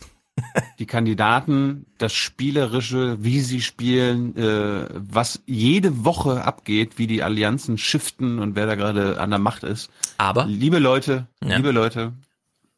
die 0.78 0.86
Kandidaten, 0.86 1.86
das 1.98 2.12
Spielerische, 2.12 3.22
wie 3.22 3.40
sie 3.40 3.60
spielen, 3.60 4.36
äh, 4.36 4.88
was 4.92 5.42
jede 5.46 6.04
Woche 6.04 6.44
abgeht, 6.44 6.98
wie 6.98 7.06
die 7.06 7.22
Allianzen 7.22 7.78
shiften 7.78 8.38
und 8.38 8.56
wer 8.56 8.66
da 8.66 8.74
gerade 8.74 9.20
an 9.20 9.30
der 9.30 9.38
Macht 9.38 9.64
ist. 9.64 9.90
Aber 10.18 10.46
liebe 10.46 10.78
Leute, 10.78 11.26
ja. 11.42 11.56
liebe 11.56 11.70
Leute, 11.70 12.12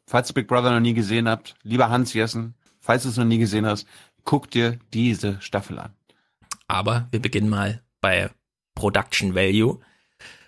falls 0.05 0.29
ihr 0.31 0.33
Big 0.33 0.47
Brother 0.47 0.71
noch 0.71 0.79
nie 0.79 0.93
gesehen 0.93 1.27
habt, 1.27 1.55
lieber 1.63 1.89
Hans 1.89 2.13
Jessen, 2.13 2.55
falls 2.79 3.03
du 3.03 3.09
es 3.09 3.17
noch 3.17 3.25
nie 3.25 3.37
gesehen 3.37 3.65
hast, 3.65 3.87
guck 4.23 4.49
dir 4.51 4.77
diese 4.93 5.41
Staffel 5.41 5.79
an. 5.79 5.93
Aber 6.67 7.07
wir 7.11 7.21
beginnen 7.21 7.49
mal 7.49 7.81
bei 7.99 8.29
Production 8.75 9.35
Value. 9.35 9.79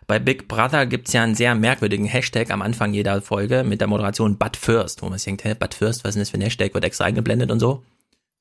Bei 0.08 0.20
Big 0.20 0.48
Brother 0.48 0.86
gibt 0.86 1.08
es 1.08 1.14
ja 1.14 1.24
einen 1.24 1.36
sehr 1.36 1.56
merkwürdigen 1.56 2.06
Hashtag 2.06 2.52
am 2.52 2.62
Anfang 2.62 2.94
jeder 2.94 3.22
Folge 3.22 3.64
mit 3.64 3.80
der 3.80 3.88
Moderation 3.88 4.38
But 4.38 4.58
First, 4.58 5.02
wo 5.02 5.10
man 5.10 5.18
sich 5.18 5.26
denkt, 5.26 5.44
hä, 5.46 5.56
But 5.58 5.74
First, 5.74 6.04
was 6.04 6.10
ist 6.10 6.16
denn 6.16 6.22
das 6.22 6.30
für 6.30 6.38
ein 6.38 6.42
Hashtag, 6.42 6.74
wird 6.74 6.84
extra 6.84 7.06
eingeblendet 7.06 7.52
und 7.52 7.60
so. 7.60 7.84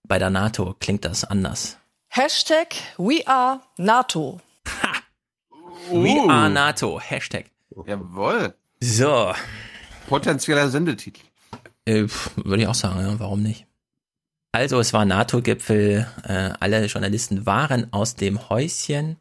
Bei 0.08 0.18
der 0.18 0.30
NATO 0.30 0.74
klingt 0.80 1.04
das 1.04 1.24
anders. 1.24 1.78
Hashtag 2.08 2.74
We 2.98 3.26
Are 3.26 3.60
NATO. 3.78 4.40
Ha! 4.82 4.92
Uh. 5.90 6.04
We 6.04 6.30
Are 6.30 6.50
NATO, 6.50 7.00
Hashtag. 7.00 7.46
Jawohl. 7.86 8.54
So. 8.80 9.32
Potenzieller 10.08 10.68
Sendetitel. 10.68 11.22
Äh, 11.84 12.06
Würde 12.36 12.62
ich 12.62 12.68
auch 12.68 12.74
sagen, 12.74 13.00
ja, 13.00 13.18
warum 13.18 13.42
nicht? 13.42 13.66
Also, 14.52 14.78
es 14.80 14.92
war 14.92 15.04
NATO-Gipfel. 15.04 16.06
Äh, 16.24 16.50
alle 16.60 16.84
Journalisten 16.84 17.46
waren 17.46 17.90
aus 17.92 18.16
dem 18.16 18.50
Häuschen. 18.50 19.16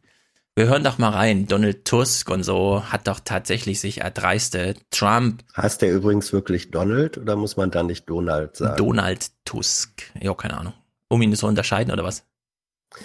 Wir 0.54 0.66
hören 0.66 0.84
doch 0.84 0.98
mal 0.98 1.08
rein. 1.08 1.46
Donald 1.46 1.86
Tusk 1.86 2.28
und 2.28 2.42
so 2.42 2.84
hat 2.84 3.08
doch 3.08 3.20
tatsächlich 3.20 3.80
sich 3.80 4.02
erdreistet. 4.02 4.82
Trump. 4.90 5.42
Heißt 5.56 5.80
der 5.80 5.92
übrigens 5.92 6.32
wirklich 6.34 6.70
Donald 6.70 7.16
oder 7.16 7.36
muss 7.36 7.56
man 7.56 7.70
da 7.70 7.82
nicht 7.82 8.08
Donald 8.08 8.56
sagen? 8.56 8.76
Donald 8.76 9.30
Tusk. 9.46 10.02
Ja, 10.20 10.34
keine 10.34 10.58
Ahnung. 10.58 10.74
Um 11.08 11.22
ihn 11.22 11.34
zu 11.34 11.46
unterscheiden 11.46 11.90
oder 11.90 12.04
was? 12.04 12.24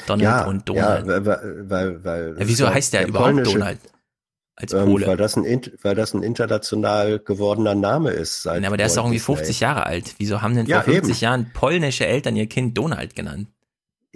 Donald 0.07 0.23
ja, 0.23 0.45
und 0.45 0.67
Donald. 0.67 1.07
Ja, 1.07 1.25
weil, 1.25 1.69
weil, 1.69 2.03
weil 2.03 2.35
ja, 2.37 2.47
wieso 2.47 2.67
heißt 2.67 2.91
der, 2.91 3.01
der 3.01 3.09
überhaupt 3.09 3.47
Donald? 3.47 3.79
Als 4.57 4.73
ähm, 4.73 4.85
Pole. 4.85 5.07
weil, 5.07 5.17
das 5.17 5.37
ein, 5.37 5.61
weil 5.83 5.95
das 5.95 6.13
ein 6.13 6.23
international 6.23 7.19
gewordener 7.19 7.75
Name 7.75 8.09
ist. 8.09 8.43
Seit 8.43 8.61
ja, 8.61 8.67
aber 8.67 8.75
der 8.75 8.87
ist 8.87 8.97
doch 8.97 9.05
irgendwie 9.05 9.19
50 9.19 9.61
Jahre 9.61 9.85
alt. 9.85 10.15
Wieso 10.17 10.41
haben 10.41 10.55
denn 10.55 10.65
vor 10.65 10.75
ja, 10.75 10.81
50 10.81 11.09
eben. 11.09 11.19
Jahren 11.19 11.51
polnische 11.53 12.05
Eltern 12.05 12.35
ihr 12.35 12.47
Kind 12.47 12.77
Donald 12.77 13.15
genannt? 13.15 13.47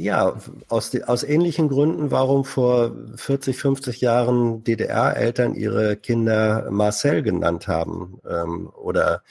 Ja, 0.02 0.36
aus, 0.68 0.96
aus 1.06 1.24
ähnlichen 1.24 1.70
Gründen, 1.70 2.10
warum 2.10 2.44
vor 2.44 2.92
40, 3.16 3.56
50 3.56 4.02
Jahren 4.02 4.64
DDR-Eltern 4.64 5.54
ihre 5.54 5.96
Kinder 5.96 6.70
Marcel 6.72 7.22
genannt 7.22 7.68
haben 7.68 8.20
ähm, 8.28 8.70
oder 8.70 9.22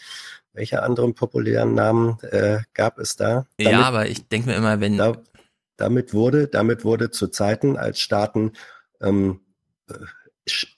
welche 0.52 0.82
anderen 0.82 1.14
populären 1.14 1.74
Namen 1.74 2.18
äh, 2.30 2.58
gab 2.72 2.98
es 2.98 3.16
da? 3.16 3.46
Damit, 3.58 3.72
ja, 3.72 3.82
aber 3.82 4.06
ich 4.08 4.28
denke 4.28 4.50
mir 4.50 4.56
immer, 4.56 4.80
wenn. 4.80 4.96
Da, 4.96 5.16
damit 5.76 6.14
wurde, 6.14 6.46
damit 6.46 6.84
wurde 6.84 7.10
zu 7.10 7.28
Zeiten, 7.28 7.76
als 7.76 7.98
Staaten 8.00 8.52
ähm, 9.00 9.40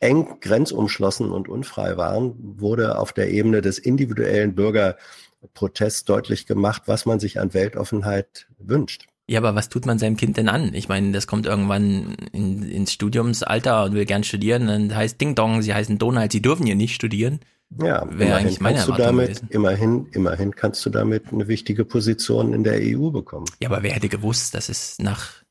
eng 0.00 0.40
grenzumschlossen 0.40 1.30
und 1.30 1.48
unfrei 1.50 1.98
waren, 1.98 2.34
wurde 2.38 2.98
auf 2.98 3.12
der 3.12 3.30
Ebene 3.30 3.60
des 3.60 3.78
individuellen 3.78 4.54
Bürgerprotests 4.54 6.04
deutlich 6.04 6.46
gemacht, 6.46 6.82
was 6.86 7.04
man 7.04 7.20
sich 7.20 7.40
an 7.40 7.52
Weltoffenheit 7.52 8.46
wünscht. 8.58 9.08
Ja, 9.28 9.38
aber 9.38 9.54
was 9.54 9.68
tut 9.68 9.86
man 9.86 9.98
seinem 9.98 10.16
Kind 10.16 10.36
denn 10.36 10.48
an? 10.48 10.74
Ich 10.74 10.88
meine, 10.88 11.12
das 11.12 11.26
kommt 11.26 11.46
irgendwann 11.46 12.16
in, 12.32 12.62
ins 12.62 12.92
Studiumsalter 12.92 13.84
und 13.84 13.94
will 13.94 14.04
gern 14.04 14.24
studieren, 14.24 14.66
dann 14.66 14.94
heißt 14.94 15.20
Ding 15.20 15.34
Dong, 15.34 15.62
sie 15.62 15.74
heißen 15.74 15.98
Donald, 15.98 16.32
sie 16.32 16.42
dürfen 16.42 16.66
hier 16.66 16.74
nicht 16.74 16.94
studieren. 16.94 17.40
Ja, 17.80 18.06
wäre 18.10 18.36
eigentlich 18.36 18.60
meine 18.60 18.76
kannst 18.76 18.88
Erwartung 18.88 19.16
du 19.16 19.20
damit, 19.20 19.28
gewesen. 19.28 19.48
Immerhin, 19.50 20.06
immerhin 20.12 20.54
kannst 20.54 20.84
du 20.84 20.90
damit 20.90 21.32
eine 21.32 21.48
wichtige 21.48 21.84
Position 21.84 22.52
in 22.52 22.64
der 22.64 22.80
EU 22.82 23.10
bekommen. 23.10 23.46
Ja, 23.60 23.70
aber 23.70 23.82
wer 23.82 23.92
hätte 23.92 24.08
gewusst, 24.08 24.54
dass 24.54 24.68
es 24.68 24.98
nach 24.98 25.42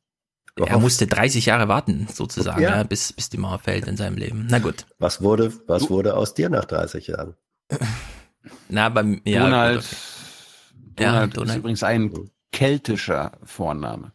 er 0.58 0.80
musste 0.80 1.08
30 1.08 1.46
Jahre 1.46 1.70
warten, 1.70 2.08
sozusagen, 2.14 2.62
ja. 2.62 2.78
ja. 2.78 2.84
bis, 2.84 3.14
bis 3.14 3.30
die 3.30 3.38
Mauer 3.38 3.58
fällt 3.60 3.88
in 3.88 3.96
seinem 3.96 4.18
Leben. 4.18 4.48
Na 4.50 4.60
gut. 4.60 4.86
Was 5.00 5.22
wurde, 5.22 5.52
was 5.66 5.90
wurde 5.90 6.16
aus 6.16 6.34
dir 6.34 6.50
nach 6.50 6.66
30 6.66 7.08
Jahren? 7.08 7.36
Na, 8.70 8.90
beim, 8.90 9.22
ja, 9.24 9.44
Donald, 9.44 9.86
Donald, 10.96 11.00
ja, 11.00 11.28
Donald 11.28 11.50
ist 11.50 11.56
übrigens 11.56 11.84
ein 11.84 12.30
keltischer 12.52 13.34
Vorname. 13.44 14.12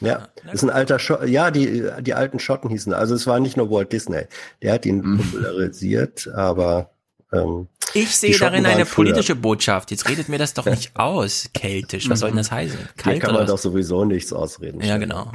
Ja, 0.00 0.28
ist 0.50 0.62
ein 0.62 0.70
alter 0.70 0.98
Schott, 0.98 1.28
ja, 1.28 1.50
die, 1.50 1.90
die 2.00 2.14
alten 2.14 2.38
Schotten 2.38 2.70
hießen, 2.70 2.94
also 2.94 3.14
es 3.14 3.26
war 3.26 3.38
nicht 3.38 3.58
nur 3.58 3.70
Walt 3.70 3.92
Disney, 3.92 4.22
der 4.62 4.72
hat 4.72 4.86
ihn 4.86 5.02
mhm. 5.02 5.18
popularisiert, 5.18 6.26
aber 6.28 6.90
ähm, 7.32 7.68
ich 7.92 8.16
sehe 8.16 8.38
darin 8.38 8.66
eine 8.66 8.86
politische 8.86 9.34
Botschaft. 9.34 9.90
Jetzt 9.90 10.08
redet 10.08 10.28
mir 10.28 10.38
das 10.38 10.54
doch 10.54 10.66
nicht 10.66 10.92
aus, 10.96 11.50
keltisch. 11.52 12.08
Was 12.08 12.20
soll 12.20 12.30
denn 12.30 12.38
das 12.38 12.50
heißen? 12.50 12.78
Kalt 12.96 13.16
Hier 13.16 13.20
kann 13.20 13.34
man 13.34 13.46
doch 13.46 13.58
sowieso 13.58 14.04
nichts 14.04 14.32
ausreden. 14.32 14.80
Ja, 14.80 14.98
genau. 14.98 15.32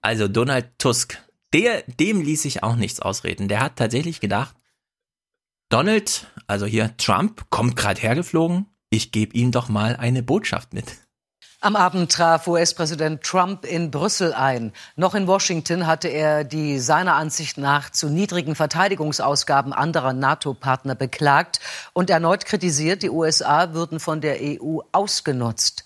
Also 0.00 0.28
Donald 0.28 0.66
Tusk, 0.78 1.18
der, 1.52 1.82
dem 1.82 2.22
ließ 2.22 2.42
sich 2.42 2.62
auch 2.62 2.76
nichts 2.76 3.00
ausreden. 3.00 3.48
Der 3.48 3.60
hat 3.60 3.76
tatsächlich 3.76 4.20
gedacht, 4.20 4.54
Donald, 5.68 6.26
also 6.46 6.66
hier 6.66 6.96
Trump, 6.96 7.48
kommt 7.50 7.76
gerade 7.76 8.00
hergeflogen. 8.00 8.66
Ich 8.90 9.12
gebe 9.12 9.36
ihm 9.36 9.52
doch 9.52 9.68
mal 9.68 9.94
eine 9.96 10.22
Botschaft 10.22 10.74
mit. 10.74 10.96
Am 11.62 11.76
Abend 11.76 12.10
traf 12.10 12.46
US-Präsident 12.46 13.22
Trump 13.22 13.66
in 13.66 13.90
Brüssel 13.90 14.32
ein. 14.32 14.72
Noch 14.96 15.14
in 15.14 15.26
Washington 15.26 15.86
hatte 15.86 16.08
er 16.08 16.42
die 16.42 16.78
seiner 16.78 17.16
Ansicht 17.16 17.58
nach 17.58 17.90
zu 17.90 18.08
niedrigen 18.08 18.54
Verteidigungsausgaben 18.54 19.74
anderer 19.74 20.14
NATO-Partner 20.14 20.94
beklagt 20.94 21.60
und 21.92 22.08
erneut 22.08 22.46
kritisiert, 22.46 23.02
die 23.02 23.10
USA 23.10 23.74
würden 23.74 24.00
von 24.00 24.22
der 24.22 24.38
EU 24.40 24.78
ausgenutzt. 24.92 25.84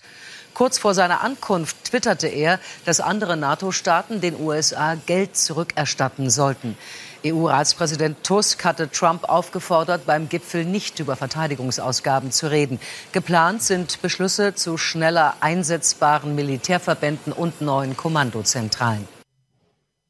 Kurz 0.53 0.77
vor 0.77 0.93
seiner 0.93 1.19
Ankunft 1.19 1.83
twitterte 1.83 2.29
er, 2.29 2.61
dass 2.85 3.01
andere 3.01 3.35
NATO-Staaten 3.35 4.21
den 4.21 4.39
USA 4.39 4.95
Geld 4.95 5.35
zurückerstatten 5.35 6.29
sollten. 6.29 6.77
EU-Ratspräsident 7.25 8.23
Tusk 8.23 8.63
hatte 8.63 8.89
Trump 8.89 9.23
aufgefordert, 9.23 10.05
beim 10.05 10.29
Gipfel 10.29 10.63
nicht 10.63 10.99
über 10.99 11.15
Verteidigungsausgaben 11.15 12.31
zu 12.31 12.51
reden. 12.51 12.79
Geplant 13.11 13.63
sind 13.63 14.01
Beschlüsse 14.01 14.53
zu 14.53 14.77
schneller 14.77 15.35
einsetzbaren 15.39 16.35
Militärverbänden 16.35 17.33
und 17.33 17.61
neuen 17.61 17.97
Kommandozentralen. 17.97 19.07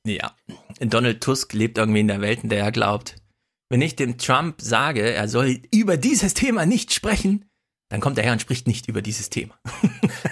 Ja, 0.06 0.34
Donald 0.80 1.22
Tusk 1.22 1.54
lebt 1.54 1.78
irgendwie 1.78 2.02
in 2.02 2.08
der 2.08 2.22
Welt, 2.22 2.44
in 2.44 2.50
der 2.50 2.60
er 2.60 2.72
glaubt, 2.72 3.16
wenn 3.70 3.82
ich 3.82 3.96
dem 3.96 4.18
Trump 4.18 4.62
sage, 4.62 5.02
er 5.02 5.28
soll 5.28 5.62
über 5.74 5.98
dieses 5.98 6.34
Thema 6.36 6.66
nicht 6.66 6.94
sprechen, 6.94 7.46
dann 7.90 8.02
kommt 8.02 8.18
er 8.18 8.24
her 8.24 8.34
und 8.34 8.42
spricht 8.42 8.68
nicht 8.68 8.88
über 8.88 9.02
dieses 9.02 9.30
Thema. 9.30 9.56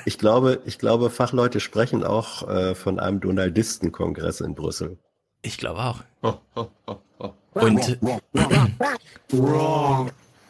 ich 0.06 0.18
glaube, 0.18 0.62
ich 0.66 0.78
glaube, 0.78 1.10
Fachleute 1.10 1.60
sprechen 1.60 2.04
auch 2.04 2.48
äh, 2.48 2.76
von 2.76 3.00
einem 3.00 3.20
Donaldistenkongress 3.22 4.42
in 4.42 4.54
Brüssel. 4.54 5.00
Ich 5.44 5.58
glaube 5.58 5.82
auch. 5.82 6.04
Und 7.54 8.00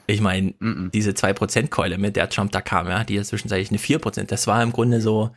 ich 0.05 0.21
meine, 0.21 0.53
diese 0.93 1.11
2%-Keule, 1.11 1.97
mit 1.97 2.15
der 2.15 2.29
Trump 2.29 2.51
da 2.51 2.61
kam, 2.61 2.87
ja, 2.87 3.03
die 3.03 3.15
ja 3.15 3.23
zwischenzeitlich 3.23 3.69
eine 3.69 3.79
4%, 3.79 4.25
das 4.25 4.47
war 4.47 4.61
im 4.61 4.71
Grunde 4.71 5.01
so, 5.01 5.31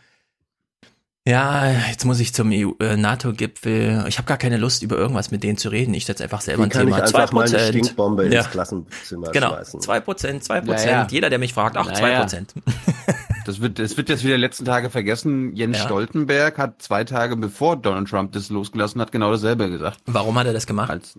ja, 1.26 1.72
jetzt 1.90 2.04
muss 2.04 2.20
ich 2.20 2.32
zum 2.32 2.52
EU, 2.52 2.70
äh, 2.78 2.96
NATO-Gipfel. 2.96 4.04
Ich 4.06 4.18
habe 4.18 4.28
gar 4.28 4.36
keine 4.36 4.58
Lust, 4.58 4.84
über 4.84 4.96
irgendwas 4.96 5.32
mit 5.32 5.42
denen 5.42 5.58
zu 5.58 5.70
reden. 5.70 5.92
Ich 5.94 6.06
setze 6.06 6.22
einfach 6.22 6.40
selber 6.40 6.62
Wie 6.62 6.66
ein 6.66 6.70
kann 6.70 6.84
Thema. 6.86 6.98
Ich 6.98 7.02
einfach 7.02 7.32
2%. 7.32 7.34
mal 7.34 7.48
eine 7.48 7.58
Stinkbombe 7.58 8.28
ja. 8.28 8.42
ins 8.42 8.50
Klassenzimmer 8.50 9.32
genau. 9.32 9.48
schmeißen. 9.48 9.80
2%, 9.80 10.46
2%. 10.46 10.64
Naja. 10.66 11.06
Jeder, 11.10 11.28
der 11.28 11.40
mich 11.40 11.52
fragt, 11.52 11.76
ach, 11.76 11.86
naja. 11.86 12.24
2%. 12.24 12.46
Das 13.46 13.60
wird, 13.60 13.78
das 13.78 13.96
wird 13.96 14.08
jetzt 14.08 14.24
wieder 14.24 14.36
letzten 14.36 14.64
Tage 14.64 14.90
vergessen. 14.90 15.54
Jens 15.54 15.78
ja. 15.78 15.84
Stoltenberg 15.84 16.58
hat 16.58 16.82
zwei 16.82 17.04
Tage 17.04 17.36
bevor 17.36 17.76
Donald 17.76 18.08
Trump 18.08 18.32
das 18.32 18.50
losgelassen 18.50 19.00
hat, 19.00 19.12
genau 19.12 19.30
dasselbe 19.30 19.70
gesagt. 19.70 20.00
Warum 20.06 20.36
hat 20.38 20.46
er 20.46 20.52
das 20.52 20.66
gemacht? 20.66 20.90
Als, 20.90 21.18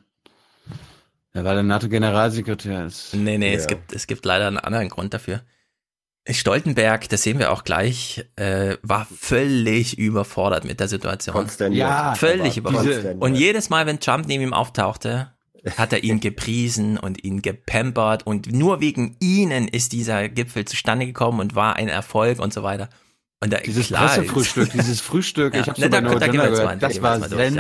ja, 1.34 1.44
weil 1.44 1.58
er 1.58 1.64
NATO-Generalsekretär 1.64 2.86
ist. 2.86 3.14
Nee, 3.14 3.38
nee, 3.38 3.52
ja. 3.52 3.58
es 3.58 3.68
gibt, 3.68 3.94
es 3.94 4.08
gibt 4.08 4.26
leider 4.26 4.48
einen 4.48 4.58
anderen 4.58 4.90
Grund 4.90 5.14
dafür. 5.14 5.42
Stoltenberg, 6.30 7.08
das 7.08 7.24
sehen 7.24 7.40
wir 7.40 7.52
auch 7.54 7.64
gleich, 7.64 8.26
äh, 8.36 8.76
war 8.82 9.06
völlig 9.06 9.98
überfordert 9.98 10.66
mit 10.66 10.82
der 10.82 10.90
Situation. 10.90 11.34
Konstantin. 11.34 11.78
Ja, 11.78 12.16
völlig 12.16 12.58
überfordert. 12.58 13.22
Und 13.22 13.36
jedes 13.36 13.70
Mal, 13.70 13.86
wenn 13.86 14.02
Trump 14.02 14.28
neben 14.28 14.44
ihm 14.44 14.54
auftauchte, 14.54 15.32
hat 15.78 15.94
er 15.94 16.04
ihn 16.04 16.20
gepriesen 16.20 16.98
und 16.98 17.24
ihn 17.24 17.42
gepampert 17.42 18.26
und 18.26 18.52
nur 18.52 18.80
wegen 18.82 19.16
ihnen 19.20 19.68
ist 19.68 19.92
dieser 19.92 20.30
Gipfel 20.30 20.66
zustande 20.66 21.06
gekommen 21.06 21.40
und 21.40 21.56
war 21.56 21.76
ein 21.76 21.88
Erfolg 21.88 22.40
und 22.40 22.54
so 22.54 22.64
weiter. 22.64 22.90
Und 23.40 23.54
da, 23.54 23.60
dieses 23.60 23.88
klar, 23.88 24.08
Pressefrühstück, 24.08 24.72
dieses 24.74 25.00
Frühstück, 25.00 25.54
ja, 25.54 25.62
ich 25.62 25.68
habe 25.68 25.80
ne, 25.80 25.90
da, 25.92 26.02
da, 26.02 26.16
da 26.16 26.76
das 26.76 27.02
war 27.04 27.20
sensationell. 27.20 27.56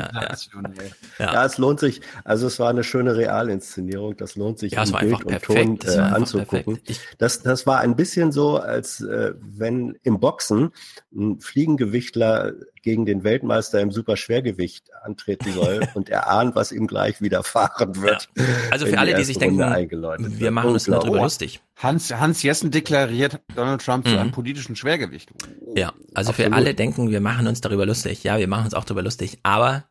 Ja, 1.19 1.25
ja. 1.25 1.33
ja, 1.33 1.45
es 1.45 1.59
lohnt 1.59 1.79
sich, 1.79 2.01
also 2.23 2.47
es 2.47 2.57
war 2.57 2.71
eine 2.71 2.83
schöne 2.83 3.15
Realinszenierung, 3.15 4.17
das 4.17 4.35
lohnt 4.35 4.57
sich 4.57 4.71
ja, 4.71 4.81
es 4.81 4.91
war 4.91 5.01
Bild 5.01 5.23
und 5.23 5.41
Ton 5.43 5.79
äh, 5.85 5.99
anzugucken. 5.99 6.79
Das, 7.19 7.43
das 7.43 7.67
war 7.67 7.79
ein 7.81 7.95
bisschen 7.95 8.31
so, 8.31 8.57
als 8.57 9.01
äh, 9.01 9.35
wenn 9.39 9.99
im 10.01 10.19
Boxen 10.19 10.71
ein 11.15 11.39
Fliegengewichtler 11.41 12.53
gegen 12.87 13.05
den 13.05 13.25
Weltmeister 13.25 13.81
im 13.81 13.91
Superschwergewicht 13.91 14.93
antreten 15.03 15.51
soll 15.51 15.85
und 15.93 16.07
er 16.07 16.29
ahnt, 16.29 16.55
was 16.55 16.71
ihm 16.71 16.87
gleich 16.87 17.21
widerfahren 17.21 18.01
wird. 18.01 18.29
Ja. 18.37 18.45
Also 18.71 18.85
für 18.85 18.97
alle, 18.97 19.13
die 19.13 19.25
sich 19.25 19.37
denken, 19.37 19.59
wir 19.59 20.51
machen 20.51 20.69
uns 20.69 20.85
darüber 20.85 21.17
lustig. 21.17 21.59
Hans, 21.75 22.13
Hans 22.13 22.43
Jessen 22.43 22.71
deklariert 22.71 23.41
Donald 23.53 23.83
Trump 23.83 24.05
mhm. 24.05 24.09
zu 24.09 24.17
einem 24.17 24.31
politischen 24.31 24.77
Schwergewicht. 24.77 25.33
Ja, 25.75 25.89
also 26.13 26.29
Absolut. 26.29 26.35
für 26.35 26.55
alle 26.55 26.73
denken, 26.73 27.11
wir 27.11 27.19
machen 27.19 27.45
uns 27.45 27.59
darüber 27.59 27.85
lustig. 27.85 28.23
Ja, 28.23 28.39
wir 28.39 28.47
machen 28.47 28.63
uns 28.63 28.73
auch 28.73 28.85
darüber 28.85 29.03
lustig. 29.03 29.39
Aber 29.43 29.83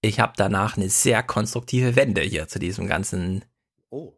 ich 0.00 0.20
habe 0.20 0.34
danach 0.36 0.76
eine 0.76 0.90
sehr 0.90 1.24
konstruktive 1.24 1.96
Wende 1.96 2.20
hier 2.20 2.46
zu 2.46 2.60
diesem 2.60 2.86
ganzen 2.86 3.44
oh. 3.90 4.12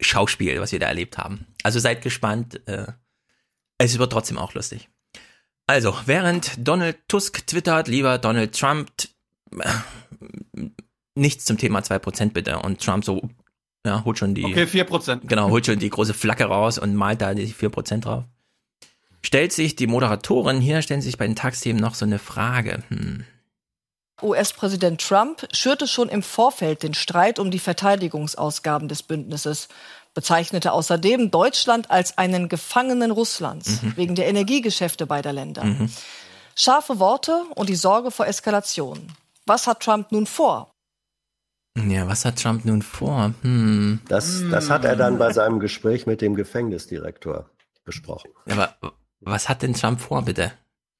Schauspiel, 0.00 0.60
was 0.60 0.72
wir 0.72 0.80
da 0.80 0.86
erlebt 0.86 1.16
haben. 1.16 1.46
Also 1.62 1.78
seid 1.78 2.02
gespannt. 2.02 2.60
Äh, 2.66 2.88
es 3.78 3.96
wird 4.00 4.10
trotzdem 4.10 4.36
auch 4.36 4.54
lustig. 4.54 4.88
Also, 5.68 5.94
während 6.06 6.66
Donald 6.66 6.96
Tusk 7.08 7.46
twittert, 7.46 7.88
lieber 7.88 8.16
Donald 8.16 8.58
Trump, 8.58 8.90
äh, 9.52 9.68
nichts 11.14 11.44
zum 11.44 11.58
Thema 11.58 11.80
2% 11.80 12.32
bitte. 12.32 12.60
Und 12.60 12.80
Trump 12.80 13.04
so, 13.04 13.28
ja, 13.84 14.02
holt 14.06 14.18
schon 14.18 14.34
die. 14.34 14.46
Okay, 14.46 14.64
4%. 14.64 15.26
Genau, 15.28 15.50
holt 15.50 15.66
schon 15.66 15.78
die 15.78 15.90
große 15.90 16.14
Flagge 16.14 16.46
raus 16.46 16.78
und 16.78 16.94
malt 16.94 17.20
da 17.20 17.34
die 17.34 17.52
4% 17.52 18.00
drauf. 18.00 18.24
Stellt 19.20 19.52
sich 19.52 19.76
die 19.76 19.86
Moderatorin 19.86 20.62
hier, 20.62 20.80
stellen 20.80 21.02
sich 21.02 21.18
bei 21.18 21.26
den 21.26 21.36
Tagsthemen 21.36 21.82
noch 21.82 21.94
so 21.94 22.06
eine 22.06 22.18
Frage. 22.18 22.82
Hm. 22.88 23.24
US-Präsident 24.22 25.00
Trump 25.00 25.46
schürte 25.52 25.86
schon 25.86 26.08
im 26.08 26.22
Vorfeld 26.22 26.82
den 26.82 26.94
Streit 26.94 27.38
um 27.38 27.50
die 27.50 27.58
Verteidigungsausgaben 27.58 28.88
des 28.88 29.02
Bündnisses 29.02 29.68
bezeichnete 30.18 30.72
außerdem 30.72 31.30
Deutschland 31.30 31.92
als 31.92 32.18
einen 32.18 32.48
Gefangenen 32.48 33.12
Russlands 33.12 33.82
mhm. 33.82 33.92
wegen 33.94 34.14
der 34.16 34.26
Energiegeschäfte 34.26 35.06
beider 35.06 35.32
Länder. 35.32 35.62
Mhm. 35.62 35.88
Scharfe 36.56 36.98
Worte 36.98 37.44
und 37.54 37.68
die 37.68 37.76
Sorge 37.76 38.10
vor 38.10 38.26
Eskalation. 38.26 39.12
Was 39.46 39.68
hat 39.68 39.78
Trump 39.78 40.10
nun 40.10 40.26
vor? 40.26 40.72
Ja, 41.76 42.08
was 42.08 42.24
hat 42.24 42.42
Trump 42.42 42.64
nun 42.64 42.82
vor? 42.82 43.32
Hm. 43.42 44.00
Das, 44.08 44.42
das 44.50 44.70
hat 44.70 44.84
er 44.84 44.96
dann 44.96 45.18
bei 45.18 45.32
seinem 45.32 45.60
Gespräch 45.60 46.04
mit 46.08 46.20
dem 46.20 46.34
Gefängnisdirektor 46.34 47.48
besprochen. 47.84 48.32
Aber 48.50 48.74
was 49.20 49.48
hat 49.48 49.62
denn 49.62 49.74
Trump 49.74 50.00
vor, 50.00 50.22
bitte? 50.22 50.50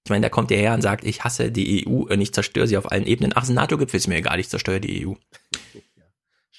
Ich 0.05 0.11
meine, 0.11 0.23
da 0.23 0.29
kommt 0.29 0.53
er 0.53 0.59
her 0.59 0.75
und 0.75 0.83
sagt, 0.83 1.03
ich 1.03 1.25
hasse 1.25 1.51
die 1.51 1.89
EU 1.89 2.03
und 2.05 2.21
ich 2.21 2.33
zerstöre 2.33 2.69
sie 2.69 2.77
auf 2.77 2.93
allen 2.93 3.05
Ebenen. 3.05 3.33
Ach, 3.35 3.49
ein 3.49 3.55
NATO-Gipfel 3.55 3.99
ist 3.99 4.07
mir 4.07 4.19
egal, 4.19 4.39
ich 4.39 4.49
zerstöre 4.49 4.81
die 4.81 5.05
EU. 5.05 5.15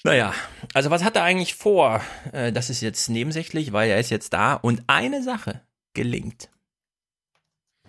Naja, 0.02 0.32
also 0.72 0.90
was 0.90 1.04
hat 1.04 1.16
er 1.16 1.24
eigentlich 1.24 1.54
vor? 1.54 2.00
Äh, 2.32 2.52
das 2.52 2.70
ist 2.70 2.80
jetzt 2.80 3.10
nebensächlich, 3.10 3.72
weil 3.72 3.90
er 3.90 4.00
ist 4.00 4.10
jetzt 4.10 4.32
da 4.32 4.54
und 4.54 4.82
eine 4.86 5.22
Sache 5.22 5.60
gelingt. 5.94 6.48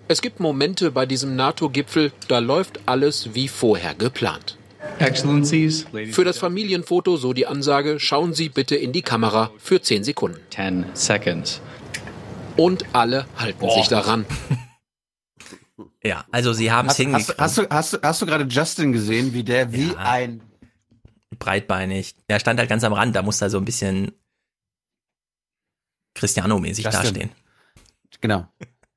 Es 0.08 0.22
gibt 0.22 0.40
Momente 0.42 0.92
bei 0.92 1.06
diesem 1.06 1.36
NATO-Gipfel, 1.38 2.12
da 2.28 2.40
läuft 2.40 2.82
alles 2.86 3.34
wie 3.34 3.48
vorher 3.48 3.96
geplant. 3.96 4.58
Excellencies. 5.00 5.86
Für 6.12 6.26
das 6.26 6.38
Familienfoto 6.38 7.16
so 7.16 7.34
die 7.34 7.48
Ansage, 7.48 8.00
schauen 8.00 8.34
Sie 8.34 8.50
bitte 8.50 8.76
in 8.76 8.92
die 8.92 9.04
Kamera 9.04 9.52
für 9.58 9.82
10 9.82 10.04
Sekunden. 10.04 10.40
10 10.50 10.86
seconds. 10.94 11.62
Und 12.58 12.84
alle 12.94 13.26
halten 13.38 13.64
Oh. 13.64 13.74
sich 13.78 13.88
daran. 13.88 14.26
Ja, 16.04 16.26
also 16.32 16.52
sie 16.52 16.72
haben 16.72 16.88
es 16.88 16.94
Hast, 16.94 16.98
hingekriegt. 16.98 17.30
hast, 17.30 17.40
hast, 17.40 17.58
du, 17.58 17.70
hast, 17.70 17.94
du, 17.94 17.98
hast 18.04 18.22
du 18.22 18.26
gerade 18.26 18.44
Justin 18.46 18.92
gesehen, 18.92 19.34
wie 19.34 19.44
der 19.44 19.72
wie 19.72 19.90
Ja. 19.92 19.98
ein 19.98 20.42
breitbeinig. 21.40 22.16
Der 22.30 22.40
stand 22.40 22.60
halt 22.60 22.70
ganz 22.70 22.84
am 22.84 22.94
Rand, 22.94 23.16
da 23.16 23.22
musste 23.22 23.46
er 23.46 23.50
so 23.50 23.58
ein 23.58 23.66
bisschen 23.66 24.12
Cristiano-mäßig 26.16 26.86
Justin. 26.86 27.04
dastehen. 27.04 27.30
genau 28.20 28.48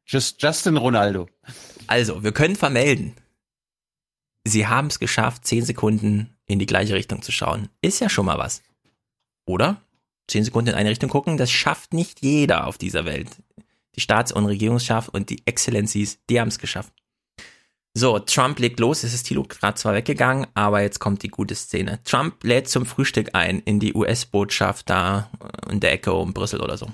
Just, 0.07 0.43
Justin 0.43 0.77
Ronaldo. 0.77 1.29
Also, 1.87 2.23
wir 2.23 2.33
können 2.33 2.57
vermelden, 2.57 3.15
sie 4.47 4.67
haben 4.67 4.89
es 4.89 4.99
geschafft, 4.99 5.47
10 5.47 5.65
Sekunden 5.65 6.37
in 6.47 6.59
die 6.59 6.67
gleiche 6.67 6.95
Richtung 6.95 7.23
zu 7.23 7.33
schauen. 7.33 7.71
Ist 7.81 8.01
ja 8.01 8.09
schon 8.09 8.27
mal 8.27 8.39
was. 8.39 8.63
Oder? 9.47 9.81
10 10.29 10.45
Sekunden 10.45 10.71
in 10.71 10.77
eine 10.77 10.91
Richtung 10.91 11.11
gucken, 11.11 11.37
das 11.37 11.51
schafft 11.51 11.95
nicht 11.95 12.23
jeder 12.23 12.67
auf 12.67 12.79
dieser 12.79 13.05
Welt. 13.05 13.31
Die 13.95 14.01
Staats- 14.01 14.33
und 14.33 14.47
Regierungsschaft 14.47 15.09
und 15.09 15.31
die 15.31 15.47
Exzellencies, 15.47 16.19
die 16.29 16.41
haben 16.41 16.49
es 16.49 16.59
geschafft. 16.59 16.93
So, 17.97 18.19
Trump 18.19 18.59
legt 18.59 18.81
los, 18.81 19.05
es 19.05 19.15
ist 19.15 19.29
Thilo 19.29 19.45
gerade 19.45 19.77
zwar 19.77 19.95
weggegangen, 19.95 20.49
aber 20.55 20.83
jetzt 20.83 20.99
kommt 20.99 21.23
die 21.23 21.29
gute 21.29 21.55
Szene. 21.55 22.01
Trump 22.05 22.43
lädt 22.43 22.69
zum 22.69 22.87
Frühstück 22.87 23.31
ein 23.35 23.61
in 23.61 23.79
die 23.79 23.95
US-Botschaft 23.95 24.91
da 24.91 25.31
in 25.71 25.79
der 25.79 25.93
Ecke 25.93 26.13
um 26.13 26.33
Brüssel 26.35 26.61
oder 26.61 26.77
so. 26.77 26.89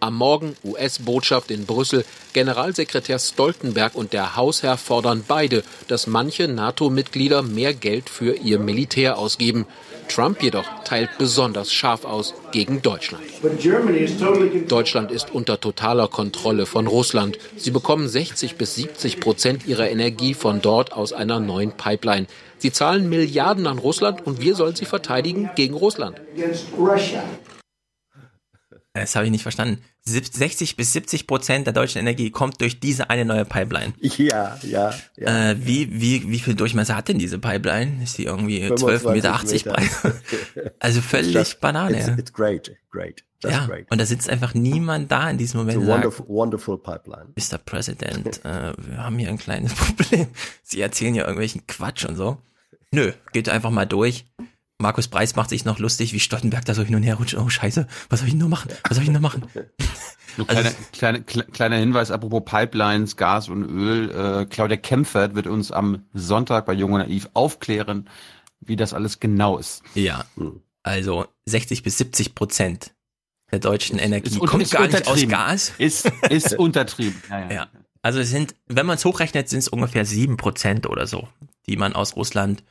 Am 0.00 0.16
Morgen 0.16 0.54
US-Botschaft 0.64 1.50
in 1.50 1.64
Brüssel. 1.64 2.04
Generalsekretär 2.34 3.18
Stoltenberg 3.18 3.94
und 3.94 4.12
der 4.12 4.36
Hausherr 4.36 4.76
fordern 4.76 5.24
beide, 5.26 5.64
dass 5.88 6.06
manche 6.06 6.46
NATO-Mitglieder 6.46 7.40
mehr 7.40 7.72
Geld 7.72 8.10
für 8.10 8.34
ihr 8.34 8.58
Militär 8.58 9.16
ausgeben. 9.16 9.64
Trump 10.12 10.42
jedoch 10.42 10.66
teilt 10.84 11.08
besonders 11.16 11.72
scharf 11.72 12.04
aus 12.04 12.34
gegen 12.52 12.82
Deutschland. 12.82 13.22
Deutschland 14.68 15.10
ist 15.10 15.34
unter 15.34 15.58
totaler 15.58 16.08
Kontrolle 16.08 16.66
von 16.66 16.86
Russland. 16.86 17.38
Sie 17.56 17.70
bekommen 17.70 18.08
60 18.08 18.56
bis 18.56 18.74
70 18.74 19.20
Prozent 19.20 19.66
ihrer 19.66 19.88
Energie 19.88 20.34
von 20.34 20.60
dort 20.60 20.92
aus 20.92 21.14
einer 21.14 21.40
neuen 21.40 21.72
Pipeline. 21.72 22.26
Sie 22.58 22.72
zahlen 22.72 23.08
Milliarden 23.08 23.66
an 23.66 23.78
Russland 23.78 24.26
und 24.26 24.40
wir 24.42 24.54
sollen 24.54 24.76
sie 24.76 24.84
verteidigen 24.84 25.50
gegen 25.56 25.74
Russland. 25.74 26.20
Das 28.94 29.16
habe 29.16 29.24
ich 29.24 29.30
nicht 29.30 29.42
verstanden. 29.42 29.82
Sieb- 30.04 30.26
60 30.26 30.76
bis 30.76 30.92
70 30.92 31.26
Prozent 31.26 31.66
der 31.66 31.72
deutschen 31.72 31.98
Energie 31.98 32.30
kommt 32.30 32.60
durch 32.60 32.78
diese 32.78 33.08
eine 33.08 33.24
neue 33.24 33.46
Pipeline. 33.46 33.94
Ja, 34.00 34.58
ja, 34.62 34.92
ja. 35.16 35.50
Äh, 35.52 35.56
wie, 35.66 35.88
wie, 35.98 36.28
wie 36.30 36.38
viel 36.40 36.54
Durchmesser 36.54 36.94
hat 36.96 37.08
denn 37.08 37.18
diese 37.18 37.38
Pipeline? 37.38 38.02
Ist 38.02 38.18
die 38.18 38.24
irgendwie 38.24 38.62
12,80 38.66 39.12
Meter 39.12 39.32
80 39.34 39.64
breit? 39.64 39.90
Also 40.78 41.00
völlig 41.00 41.34
It's 41.34 41.50
just- 41.52 41.60
Banane. 41.60 41.96
It's, 41.96 42.06
ja. 42.08 42.14
it's 42.18 42.32
great, 42.32 42.76
great, 42.90 43.24
just 43.42 43.54
ja, 43.56 43.66
great. 43.66 43.90
und 43.90 43.98
da 43.98 44.04
sitzt 44.04 44.28
einfach 44.28 44.52
niemand 44.52 45.10
da 45.10 45.30
in 45.30 45.38
diesem 45.38 45.66
It's 45.66 45.76
Moment. 45.76 45.76
a 45.76 45.80
und 45.80 45.86
sagt, 45.86 46.28
wonderful, 46.28 46.28
wonderful 46.28 46.78
pipeline. 46.78 47.28
Mr. 47.36 47.58
President, 47.58 48.44
äh, 48.44 48.72
wir 48.76 48.98
haben 48.98 49.18
hier 49.18 49.28
ein 49.30 49.38
kleines 49.38 49.72
Problem. 49.76 50.26
Sie 50.62 50.80
erzählen 50.82 51.14
ja 51.14 51.22
irgendwelchen 51.22 51.66
Quatsch 51.66 52.04
und 52.04 52.16
so. 52.16 52.36
Nö, 52.90 53.12
geht 53.32 53.48
einfach 53.48 53.70
mal 53.70 53.86
durch. 53.86 54.26
Markus 54.82 55.08
Preis 55.08 55.34
macht 55.36 55.48
sich 55.50 55.64
noch 55.64 55.78
lustig, 55.78 56.12
wie 56.12 56.20
Stoltenberg 56.20 56.64
da 56.66 56.74
so 56.74 56.82
hin 56.82 56.94
und 56.94 57.02
her 57.02 57.14
rutscht. 57.14 57.34
Oh, 57.36 57.48
scheiße, 57.48 57.86
was 58.10 58.20
soll 58.20 58.26
ich 58.28 58.34
denn 58.34 58.40
nur 58.40 58.48
machen? 58.50 58.70
Was 58.88 58.96
soll 58.96 59.02
ich 59.04 59.06
denn 59.06 59.12
nur 59.20 59.22
machen? 59.22 59.44
Nur 60.36 60.48
Also 60.50 60.62
kleiner, 60.62 60.74
kleine, 60.92 61.18
kle- 61.20 61.50
kleiner 61.50 61.76
Hinweis, 61.76 62.10
apropos 62.10 62.42
Pipelines, 62.44 63.16
Gas 63.16 63.48
und 63.48 63.64
Öl. 63.64 64.10
Äh, 64.10 64.46
Claudia 64.46 64.76
Kempfert 64.76 65.34
wird 65.34 65.46
uns 65.46 65.72
am 65.72 66.04
Sonntag 66.12 66.66
bei 66.66 66.72
Jung 66.74 66.92
und 66.92 67.00
Naiv 67.00 67.28
aufklären, 67.34 68.08
wie 68.60 68.76
das 68.76 68.92
alles 68.94 69.20
genau 69.20 69.58
ist. 69.58 69.82
Ja, 69.94 70.24
also 70.82 71.26
60 71.46 71.82
bis 71.82 71.98
70 71.98 72.34
Prozent 72.34 72.92
der 73.50 73.58
deutschen 73.58 73.98
Energie 73.98 74.38
un- 74.38 74.46
kommt 74.46 74.70
gar 74.70 74.86
nicht 74.86 75.06
aus. 75.06 75.28
Gas. 75.28 75.72
Ist, 75.78 76.10
ist 76.30 76.54
untertrieben. 76.58 77.22
Ja, 77.28 77.40
ja. 77.40 77.52
Ja. 77.52 77.66
Also 78.00 78.18
es 78.18 78.30
sind, 78.30 78.54
wenn 78.66 78.86
man 78.86 78.96
es 78.96 79.04
hochrechnet, 79.04 79.48
sind 79.48 79.60
es 79.60 79.68
ungefähr 79.68 80.04
7 80.04 80.36
Prozent 80.36 80.88
oder 80.88 81.06
so, 81.06 81.28
die 81.68 81.76
man 81.76 81.92
aus 81.94 82.16
Russland 82.16 82.64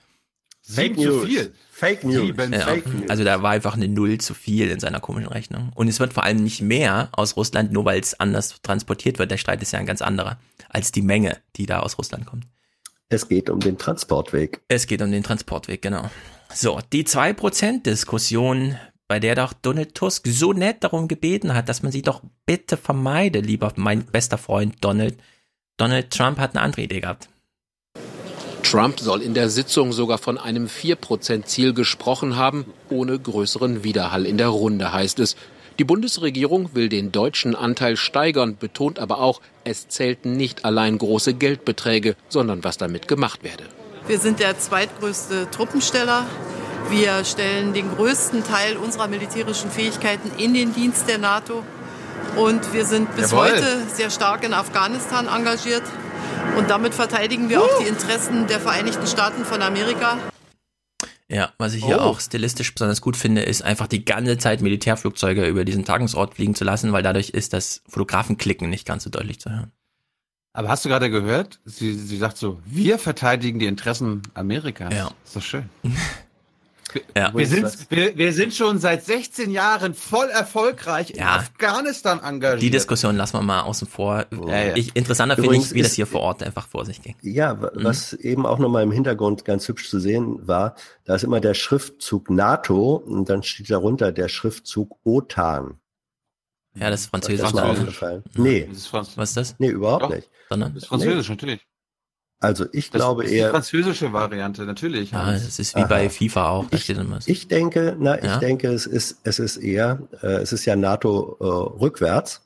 Fake 0.62 0.98
News. 0.98 1.28
Fake 1.72 2.04
News. 2.04 2.28
Sieben 2.28 2.54
Ja, 2.54 2.60
Fake 2.62 2.86
News. 2.88 3.10
also 3.10 3.24
da 3.24 3.42
war 3.42 3.52
einfach 3.52 3.74
eine 3.76 3.88
Null 3.88 4.20
zu 4.20 4.34
viel 4.34 4.70
in 4.70 4.80
seiner 4.80 5.00
komischen 5.00 5.30
Rechnung. 5.30 5.72
Und 5.76 5.88
es 5.88 6.00
wird 6.00 6.14
vor 6.14 6.24
allem 6.24 6.44
nicht 6.44 6.62
mehr 6.62 7.10
aus 7.14 7.36
Russland, 7.36 7.72
nur 7.72 7.86
weil 7.86 8.00
es 8.00 8.20
anders 8.20 8.62
transportiert 8.62 9.20
wird. 9.20 9.32
Der 9.32 9.38
Streit 9.38 9.62
ist 9.62 9.72
ja 9.74 9.80
ein 9.80 9.86
ganz 9.86 10.02
anderer 10.02 10.40
als 10.70 10.92
die 10.92 11.02
Menge, 11.02 11.38
die 11.56 11.66
da 11.66 11.80
aus 11.80 11.98
Russland 11.98 12.26
kommt. 12.26 12.46
Es 13.10 13.28
geht 13.28 13.50
um 13.50 13.60
den 13.60 13.78
Transportweg. 13.78 14.62
Es 14.70 14.88
geht 14.88 15.02
um 15.02 15.12
den 15.12 15.24
Transportweg, 15.24 15.82
genau. 15.82 16.10
So, 16.54 16.80
die 16.94 17.04
2%-Diskussion, 17.06 18.78
bei 19.08 19.20
der 19.20 19.36
doch 19.36 19.52
Donald 19.54 19.96
Tusk 19.96 20.28
so 20.28 20.54
nett 20.54 20.84
darum 20.84 21.08
gebeten 21.08 21.54
hat, 21.54 21.68
dass 21.68 21.84
man 21.84 21.92
sie 21.92 22.02
doch 22.02 22.22
bitte 22.46 22.78
vermeide, 22.78 23.40
lieber 23.40 23.74
mein 23.76 24.06
bester 24.06 24.38
Freund 24.38 24.76
Donald. 24.82 25.18
Donald 25.78 26.12
Trump 26.12 26.38
hat 26.40 26.56
eine 26.56 26.62
andere 26.62 26.84
Idee 26.84 27.02
gehabt. 27.02 27.28
Trump 28.64 29.00
soll 29.00 29.22
in 29.22 29.34
der 29.34 29.50
Sitzung 29.50 29.92
sogar 29.92 30.18
von 30.18 30.38
einem 30.38 30.68
4%-Ziel 30.68 31.74
gesprochen 31.74 32.36
haben, 32.38 32.66
ohne 32.90 33.20
größeren 33.20 33.84
Widerhall 33.84 34.26
in 34.26 34.38
der 34.38 34.50
Runde, 34.50 34.94
heißt 34.94 35.20
es. 35.20 35.36
Die 35.80 35.84
Bundesregierung 35.84 36.76
will 36.76 36.90
den 36.90 37.12
deutschen 37.12 37.56
Anteil 37.56 37.98
steigern, 37.98 38.58
betont 38.58 39.00
aber 39.00 39.20
auch, 39.20 39.42
es 39.64 39.88
zählten 39.88 40.38
nicht 40.38 40.66
allein 40.66 40.98
große 40.98 41.34
Geldbeträge, 41.34 42.16
sondern 42.30 42.64
was 42.64 42.78
damit 42.78 43.08
gemacht 43.08 43.44
werde. 43.44 43.64
Wir 44.08 44.20
sind 44.20 44.40
der 44.40 44.60
zweitgrößte 44.60 45.50
Truppensteller. 45.52 46.26
Wir 46.90 47.24
stellen 47.24 47.74
den 47.74 47.96
größten 47.96 48.44
Teil 48.44 48.78
unserer 48.78 49.08
militärischen 49.08 49.72
Fähigkeiten 49.72 50.32
in 50.38 50.54
den 50.54 50.74
Dienst 50.74 51.08
der 51.08 51.18
NATO. 51.18 51.64
Und 52.36 52.74
wir 52.74 52.86
sind 52.86 53.16
bis 53.16 53.32
Jawohl. 53.32 53.52
heute 53.52 53.78
sehr 53.94 54.10
stark 54.10 54.44
in 54.44 54.54
Afghanistan 54.54 55.28
engagiert. 55.28 55.84
Und 56.58 56.70
damit 56.70 56.94
verteidigen 56.94 57.50
wir 57.50 57.62
auch 57.62 57.80
die 57.82 57.88
Interessen 57.88 58.48
der 58.48 58.60
Vereinigten 58.60 59.08
Staaten 59.08 59.46
von 59.46 59.62
Amerika. 59.62 60.18
Ja, 61.30 61.54
was 61.58 61.74
ich 61.74 61.86
hier 61.86 61.98
Oh. 61.98 62.02
auch 62.02 62.20
stilistisch 62.20 62.74
besonders 62.74 63.00
gut 63.02 63.16
finde, 63.16 63.42
ist 63.44 63.62
einfach 63.62 63.88
die 63.88 64.04
ganze 64.04 64.38
Zeit 64.38 64.62
Militärflugzeuge 64.62 65.46
über 65.48 65.64
diesen 65.64 65.86
Tagungsort 65.86 66.36
fliegen 66.36 66.56
zu 66.56 66.66
lassen, 66.66 66.92
weil 66.92 67.04
dadurch 67.04 67.30
ist 67.30 67.54
das 67.54 67.82
Fotografenklicken 67.88 68.70
nicht 68.70 68.86
ganz 68.86 69.04
so 69.06 69.10
deutlich 69.10 69.40
zu 69.40 69.50
hören. 69.50 69.72
Aber 70.54 70.68
hast 70.68 70.84
du 70.84 70.90
gerade 70.90 71.10
gehört? 71.10 71.62
Sie, 71.64 71.94
sie 71.94 72.18
sagt 72.18 72.36
so, 72.38 72.60
wir 72.66 73.00
verteidigen 73.00 73.60
die 73.60 73.68
Interessen 73.68 74.22
Amerikas. 74.34 74.94
Ja. 74.94 75.12
Ist 75.24 75.36
doch 75.38 75.42
schön. 75.42 75.70
Ja. 77.16 77.34
Wir 77.36 77.48
sind, 77.48 77.66
wir, 77.90 78.18
wir 78.18 78.34
sind 78.34 78.54
schon 78.54 78.80
seit 78.80 79.04
16 79.06 79.52
Jahren 79.52 79.94
voll 79.94 80.28
erfolgreich 80.30 81.12
in 81.12 81.18
Ja. 81.18 81.36
Afghanistan 81.38 82.20
engagiert. 82.20 82.62
Die 82.62 82.70
Diskussion 82.70 83.16
lassen 83.18 83.38
wir 83.38 83.42
mal 83.42 83.62
außen 83.62 83.88
vor. 83.88 84.26
Ja, 84.48 84.64
ja. 84.68 84.76
Ich, 84.76 84.96
interessanter 84.96 85.36
finde 85.36 85.56
ich, 85.56 85.74
wie 85.74 85.82
das 85.82 85.92
ist- 85.92 85.96
hier 85.96 86.08
vor 86.08 86.22
Ort 86.22 86.44
einfach 86.44 86.68
vor 86.68 86.86
sich 86.86 87.02
ging. 87.02 87.16
Ja, 87.22 87.62
wa- 87.62 87.72
was 87.76 88.14
eben 88.14 88.46
auch 88.46 88.60
nochmal 88.60 88.84
im 88.84 88.92
Hintergrund 88.92 89.46
ganz 89.46 89.68
hübsch 89.68 89.90
zu 89.90 90.00
sehen 90.00 90.48
war, 90.48 90.76
da 91.06 91.16
ist 91.16 91.24
immer 91.24 91.40
der 91.40 91.54
Schriftzug 91.54 92.30
NATO 92.30 92.96
und 92.96 93.30
dann 93.30 93.44
steht 93.44 93.70
darunter 93.70 94.12
der 94.12 94.28
Schriftzug 94.30 94.98
OTAN. 95.04 95.80
Ja, 96.76 96.90
das 96.90 97.02
ist 97.02 97.06
Ist 97.08 97.14
das 97.14 97.20
Französisch. 97.22 97.54
mal 97.54 97.62
Französisch. 97.62 97.80
aufgefallen? 97.82 98.24
Nee, 98.36 98.66
Das 98.70 98.78
ist, 98.78 98.88
Franz 98.88 99.18
Was 99.18 99.30
ist 99.30 99.38
das? 99.38 99.56
nee, 99.60 99.68
überhaupt 99.70 100.04
Doch. 100.04 100.10
nicht. 100.10 100.30
Sondern? 100.50 100.74
das 100.74 100.84
ist 100.84 100.90
Französisch, 100.90 101.30
natürlich. 101.30 101.68
Also 102.42 102.66
ich 102.74 102.90
Das 102.90 103.00
glaube 103.00 103.24
ist 103.24 103.32
die 103.32 103.38
eher, 103.38 103.52
französische 103.52 104.12
Variante, 104.14 104.64
natürlich. 104.64 105.12
Ja, 105.12 105.32
das 105.32 105.60
ist 105.60 105.76
wie 105.76 105.80
Aha. 105.82 105.88
bei 105.88 106.10
FIFA 106.10 106.50
auch. 106.50 106.66
Da 106.70 106.78
steht 106.78 106.98
immer 106.98 107.22
so. 107.22 107.32
ich 107.32 107.48
denke, 107.48 107.96
na, 108.00 108.18
ich 108.18 108.24
Ja? 108.26 108.38
denke, 108.40 108.68
es 108.70 108.86
ist, 108.88 109.20
es 109.24 109.38
ist 109.40 109.58
eher, 109.58 110.00
äh, 110.24 110.28
es 110.42 110.52
ist 110.52 110.66
ja 110.66 110.76
NATO 110.76 111.38
äh, 111.40 111.46
rückwärts 111.80 112.42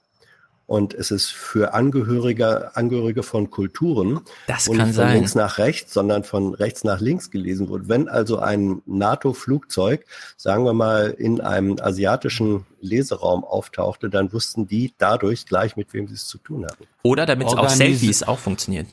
und 0.68 0.94
es 0.94 1.12
ist 1.12 1.28
für 1.32 1.74
Angehörige, 1.74 2.76
Angehörige 2.76 3.24
von 3.24 3.50
Kulturen, 3.52 4.20
Das 4.48 4.68
wo 4.68 4.72
kann 4.74 4.88
nicht 4.88 4.96
von 4.98 5.06
sein. 5.06 5.14
links 5.14 5.34
nach 5.36 5.60
rechts, 5.60 5.94
sondern 5.94 6.26
von 6.26 6.54
rechts 6.56 6.84
nach 6.84 7.00
links 7.00 7.32
gelesen 7.32 7.70
wurde. 7.70 7.88
Wenn 7.88 8.10
also 8.10 8.40
ein 8.40 8.82
NATO-Flugzeug, 8.86 10.06
sagen 10.38 10.66
wir 10.66 10.74
mal, 10.74 11.12
in 11.18 11.40
einem 11.40 11.78
asiatischen 11.82 12.66
Leseraum 12.82 13.44
auftauchte, 13.44 14.10
dann 14.10 14.34
wussten 14.34 14.68
die 14.68 14.94
dadurch 14.98 15.46
gleich, 15.46 15.78
mit 15.78 15.94
wem 15.94 16.08
sie 16.08 16.16
es 16.16 16.28
zu 16.28 16.38
tun 16.38 16.66
haben. 16.66 16.86
Oder 17.04 17.26
damit 17.26 17.48
es 17.48 17.54
auf 17.54 17.60
Organis- 17.70 17.78
Selfies 17.78 18.24
auch 18.24 18.40
funktioniert. 18.40 18.88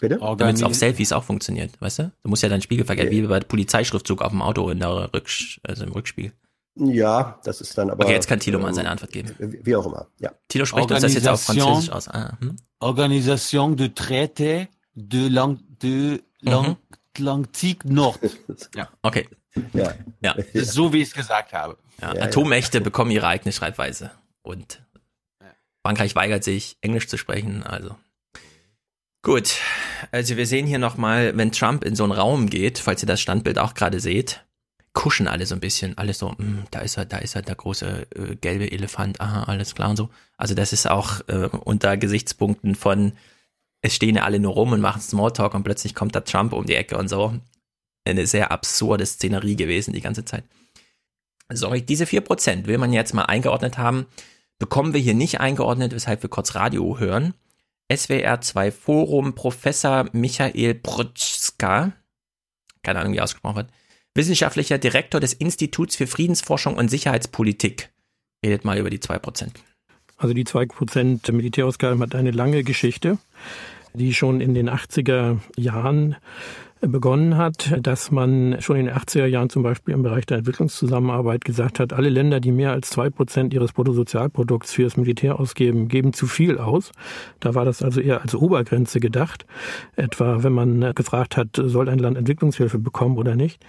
Bitte? 0.00 0.18
Damit 0.38 0.56
es 0.56 0.62
auf 0.62 0.74
Selfies 0.74 1.12
auch 1.12 1.24
funktioniert, 1.24 1.72
weißt 1.80 1.98
du? 2.00 2.12
Du 2.22 2.28
musst 2.30 2.42
ja 2.42 2.48
dann 2.48 2.62
Spiegelverkehr, 2.62 3.10
wie 3.10 3.22
bei 3.22 3.40
Polizeischriftzug 3.40 4.22
auf 4.22 4.30
dem 4.30 4.40
Auto 4.42 4.70
in 4.70 4.78
der 4.78 5.12
Rücksch 5.12 5.60
also 5.62 5.84
im 5.84 5.92
Rückspiegel. 5.92 6.32
Ja, 6.76 7.38
das 7.44 7.60
ist 7.60 7.76
dann 7.76 7.90
aber. 7.90 8.04
Okay, 8.04 8.14
jetzt 8.14 8.28
kann 8.28 8.40
Thilo 8.40 8.58
mal 8.58 8.68
ähm, 8.68 8.74
seine 8.74 8.90
Antwort 8.90 9.12
geben. 9.12 9.34
Wie 9.38 9.76
auch 9.76 9.84
immer, 9.86 10.06
ja. 10.18 10.30
Tilo 10.48 10.64
spricht 10.64 10.90
uns 10.90 11.02
das 11.02 11.14
jetzt 11.14 11.28
auf. 11.28 11.42
Französisch 11.42 11.90
aus. 11.90 12.08
Ah, 12.08 12.38
hm? 12.40 12.56
Organisation 12.78 13.76
de 13.76 13.88
traité 13.88 14.68
de 14.94 15.28
l'An- 15.28 15.58
de 15.82 16.20
Mhm. 16.42 16.76
l'Atlantique 17.18 17.84
Nord. 17.84 18.18
Ja, 18.74 18.88
Okay, 19.02 19.28
Ja. 19.74 19.92
ja. 20.22 20.34
so, 20.54 20.92
wie 20.92 21.02
ich 21.02 21.08
es 21.08 21.14
gesagt 21.14 21.52
habe. 21.52 21.76
ja. 22.00 22.14
Ja, 22.14 22.22
Atommächte 22.22 22.80
bekommen 22.80 23.10
ihre 23.10 23.26
eigene 23.26 23.52
Schreibweise. 23.52 24.12
Und 24.42 24.80
Frankreich 25.84 26.14
weigert 26.14 26.44
sich, 26.44 26.76
Englisch 26.80 27.08
zu 27.08 27.18
sprechen, 27.18 27.62
also. 27.62 27.96
Gut, 29.22 29.58
also 30.12 30.38
wir 30.38 30.46
sehen 30.46 30.66
hier 30.66 30.78
nochmal, 30.78 31.36
wenn 31.36 31.52
Trump 31.52 31.84
in 31.84 31.94
so 31.94 32.04
einen 32.04 32.12
Raum 32.12 32.48
geht, 32.48 32.78
falls 32.78 33.02
ihr 33.02 33.06
das 33.06 33.20
Standbild 33.20 33.58
auch 33.58 33.74
gerade 33.74 34.00
seht, 34.00 34.46
kuschen 34.94 35.28
alle 35.28 35.44
so 35.44 35.54
ein 35.54 35.60
bisschen, 35.60 35.98
alles 35.98 36.18
so, 36.18 36.34
mh, 36.38 36.64
da 36.70 36.80
ist 36.80 36.96
er, 36.96 37.04
da 37.04 37.18
ist 37.18 37.36
er, 37.36 37.42
der 37.42 37.54
große 37.54 38.06
äh, 38.14 38.36
gelbe 38.36 38.72
Elefant, 38.72 39.20
aha, 39.20 39.44
alles 39.44 39.74
klar 39.74 39.90
und 39.90 39.96
so. 39.96 40.08
Also 40.38 40.54
das 40.54 40.72
ist 40.72 40.88
auch 40.88 41.20
äh, 41.28 41.48
unter 41.48 41.98
Gesichtspunkten 41.98 42.74
von, 42.74 43.12
es 43.82 43.94
stehen 43.94 44.16
ja 44.16 44.24
alle 44.24 44.40
nur 44.40 44.54
rum 44.54 44.72
und 44.72 44.80
machen 44.80 45.02
Smalltalk 45.02 45.52
und 45.52 45.64
plötzlich 45.64 45.94
kommt 45.94 46.14
da 46.14 46.20
Trump 46.20 46.54
um 46.54 46.64
die 46.64 46.74
Ecke 46.74 46.96
und 46.96 47.08
so. 47.08 47.34
Eine 48.06 48.26
sehr 48.26 48.50
absurde 48.50 49.04
Szenerie 49.04 49.56
gewesen 49.56 49.92
die 49.92 50.00
ganze 50.00 50.24
Zeit. 50.24 50.44
Sorry, 51.52 51.82
diese 51.82 52.06
vier 52.06 52.22
Prozent 52.22 52.66
will 52.66 52.78
man 52.78 52.94
jetzt 52.94 53.12
mal 53.12 53.24
eingeordnet 53.24 53.76
haben, 53.76 54.06
bekommen 54.58 54.94
wir 54.94 55.00
hier 55.00 55.14
nicht 55.14 55.40
eingeordnet, 55.40 55.92
weshalb 55.94 56.22
wir 56.22 56.30
kurz 56.30 56.54
Radio 56.54 56.98
hören. 56.98 57.34
SWR 57.94 58.40
2 58.40 58.70
Forum 58.70 59.34
Professor 59.34 60.08
Michael 60.12 60.74
Prutschka, 60.74 61.92
keine 62.82 63.00
Ahnung, 63.00 63.12
wie 63.12 63.20
ausgesprochen 63.20 63.56
wird, 63.56 63.70
wissenschaftlicher 64.14 64.78
Direktor 64.78 65.20
des 65.20 65.32
Instituts 65.32 65.96
für 65.96 66.06
Friedensforschung 66.06 66.76
und 66.76 66.88
Sicherheitspolitik, 66.88 67.90
redet 68.44 68.64
mal 68.64 68.78
über 68.78 68.90
die 68.90 68.98
2%. 68.98 69.48
Also 70.16 70.34
die 70.34 70.44
2% 70.44 71.32
Militärausgaben 71.32 72.00
hat 72.02 72.14
eine 72.14 72.30
lange 72.30 72.62
Geschichte, 72.62 73.18
die 73.94 74.14
schon 74.14 74.40
in 74.40 74.54
den 74.54 74.70
80er 74.70 75.38
Jahren 75.56 76.16
begonnen 76.80 77.36
hat, 77.36 77.76
dass 77.82 78.10
man 78.10 78.56
schon 78.60 78.76
in 78.76 78.86
den 78.86 78.94
80er 78.94 79.26
Jahren 79.26 79.50
zum 79.50 79.62
Beispiel 79.62 79.94
im 79.94 80.02
Bereich 80.02 80.24
der 80.26 80.38
Entwicklungszusammenarbeit 80.38 81.44
gesagt 81.44 81.78
hat, 81.78 81.92
alle 81.92 82.08
Länder, 82.08 82.40
die 82.40 82.52
mehr 82.52 82.72
als 82.72 82.90
zwei 82.90 83.10
Prozent 83.10 83.52
ihres 83.52 83.72
Bruttosozialprodukts 83.72 84.72
fürs 84.72 84.96
Militär 84.96 85.38
ausgeben, 85.38 85.88
geben 85.88 86.12
zu 86.12 86.26
viel 86.26 86.58
aus. 86.58 86.92
Da 87.38 87.54
war 87.54 87.64
das 87.64 87.82
also 87.82 88.00
eher 88.00 88.22
als 88.22 88.34
Obergrenze 88.34 88.98
gedacht. 89.00 89.44
Etwa, 89.96 90.42
wenn 90.42 90.52
man 90.52 90.94
gefragt 90.94 91.36
hat, 91.36 91.48
soll 91.54 91.88
ein 91.88 91.98
Land 91.98 92.16
Entwicklungshilfe 92.16 92.78
bekommen 92.78 93.18
oder 93.18 93.36
nicht. 93.36 93.62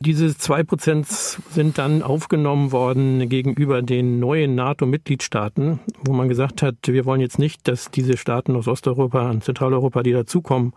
Diese 0.00 0.36
zwei 0.36 0.62
Prozent 0.62 1.06
sind 1.06 1.78
dann 1.78 2.02
aufgenommen 2.02 2.72
worden 2.72 3.28
gegenüber 3.28 3.82
den 3.82 4.18
neuen 4.18 4.54
NATO-Mitgliedstaaten, 4.54 5.80
wo 6.04 6.12
man 6.12 6.28
gesagt 6.28 6.62
hat, 6.62 6.76
wir 6.86 7.04
wollen 7.04 7.20
jetzt 7.20 7.38
nicht, 7.38 7.68
dass 7.68 7.90
diese 7.90 8.16
Staaten 8.16 8.56
aus 8.56 8.66
Osteuropa 8.66 9.30
und 9.30 9.44
Zentraleuropa, 9.44 10.02
die 10.02 10.12
dazukommen, 10.12 10.72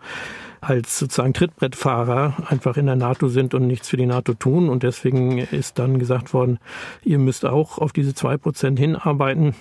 als 0.60 0.98
sozusagen 0.98 1.32
Trittbrettfahrer 1.32 2.44
einfach 2.48 2.76
in 2.76 2.86
der 2.86 2.96
NATO 2.96 3.28
sind 3.28 3.54
und 3.54 3.66
nichts 3.66 3.88
für 3.88 3.96
die 3.96 4.06
NATO 4.06 4.34
tun. 4.34 4.68
Und 4.68 4.82
deswegen 4.82 5.38
ist 5.38 5.78
dann 5.78 5.98
gesagt 5.98 6.34
worden, 6.34 6.58
ihr 7.02 7.18
müsst 7.18 7.46
auch 7.46 7.78
auf 7.78 7.92
diese 7.92 8.14
zwei 8.14 8.36
Prozent 8.36 8.78
hinarbeiten. 8.78 9.54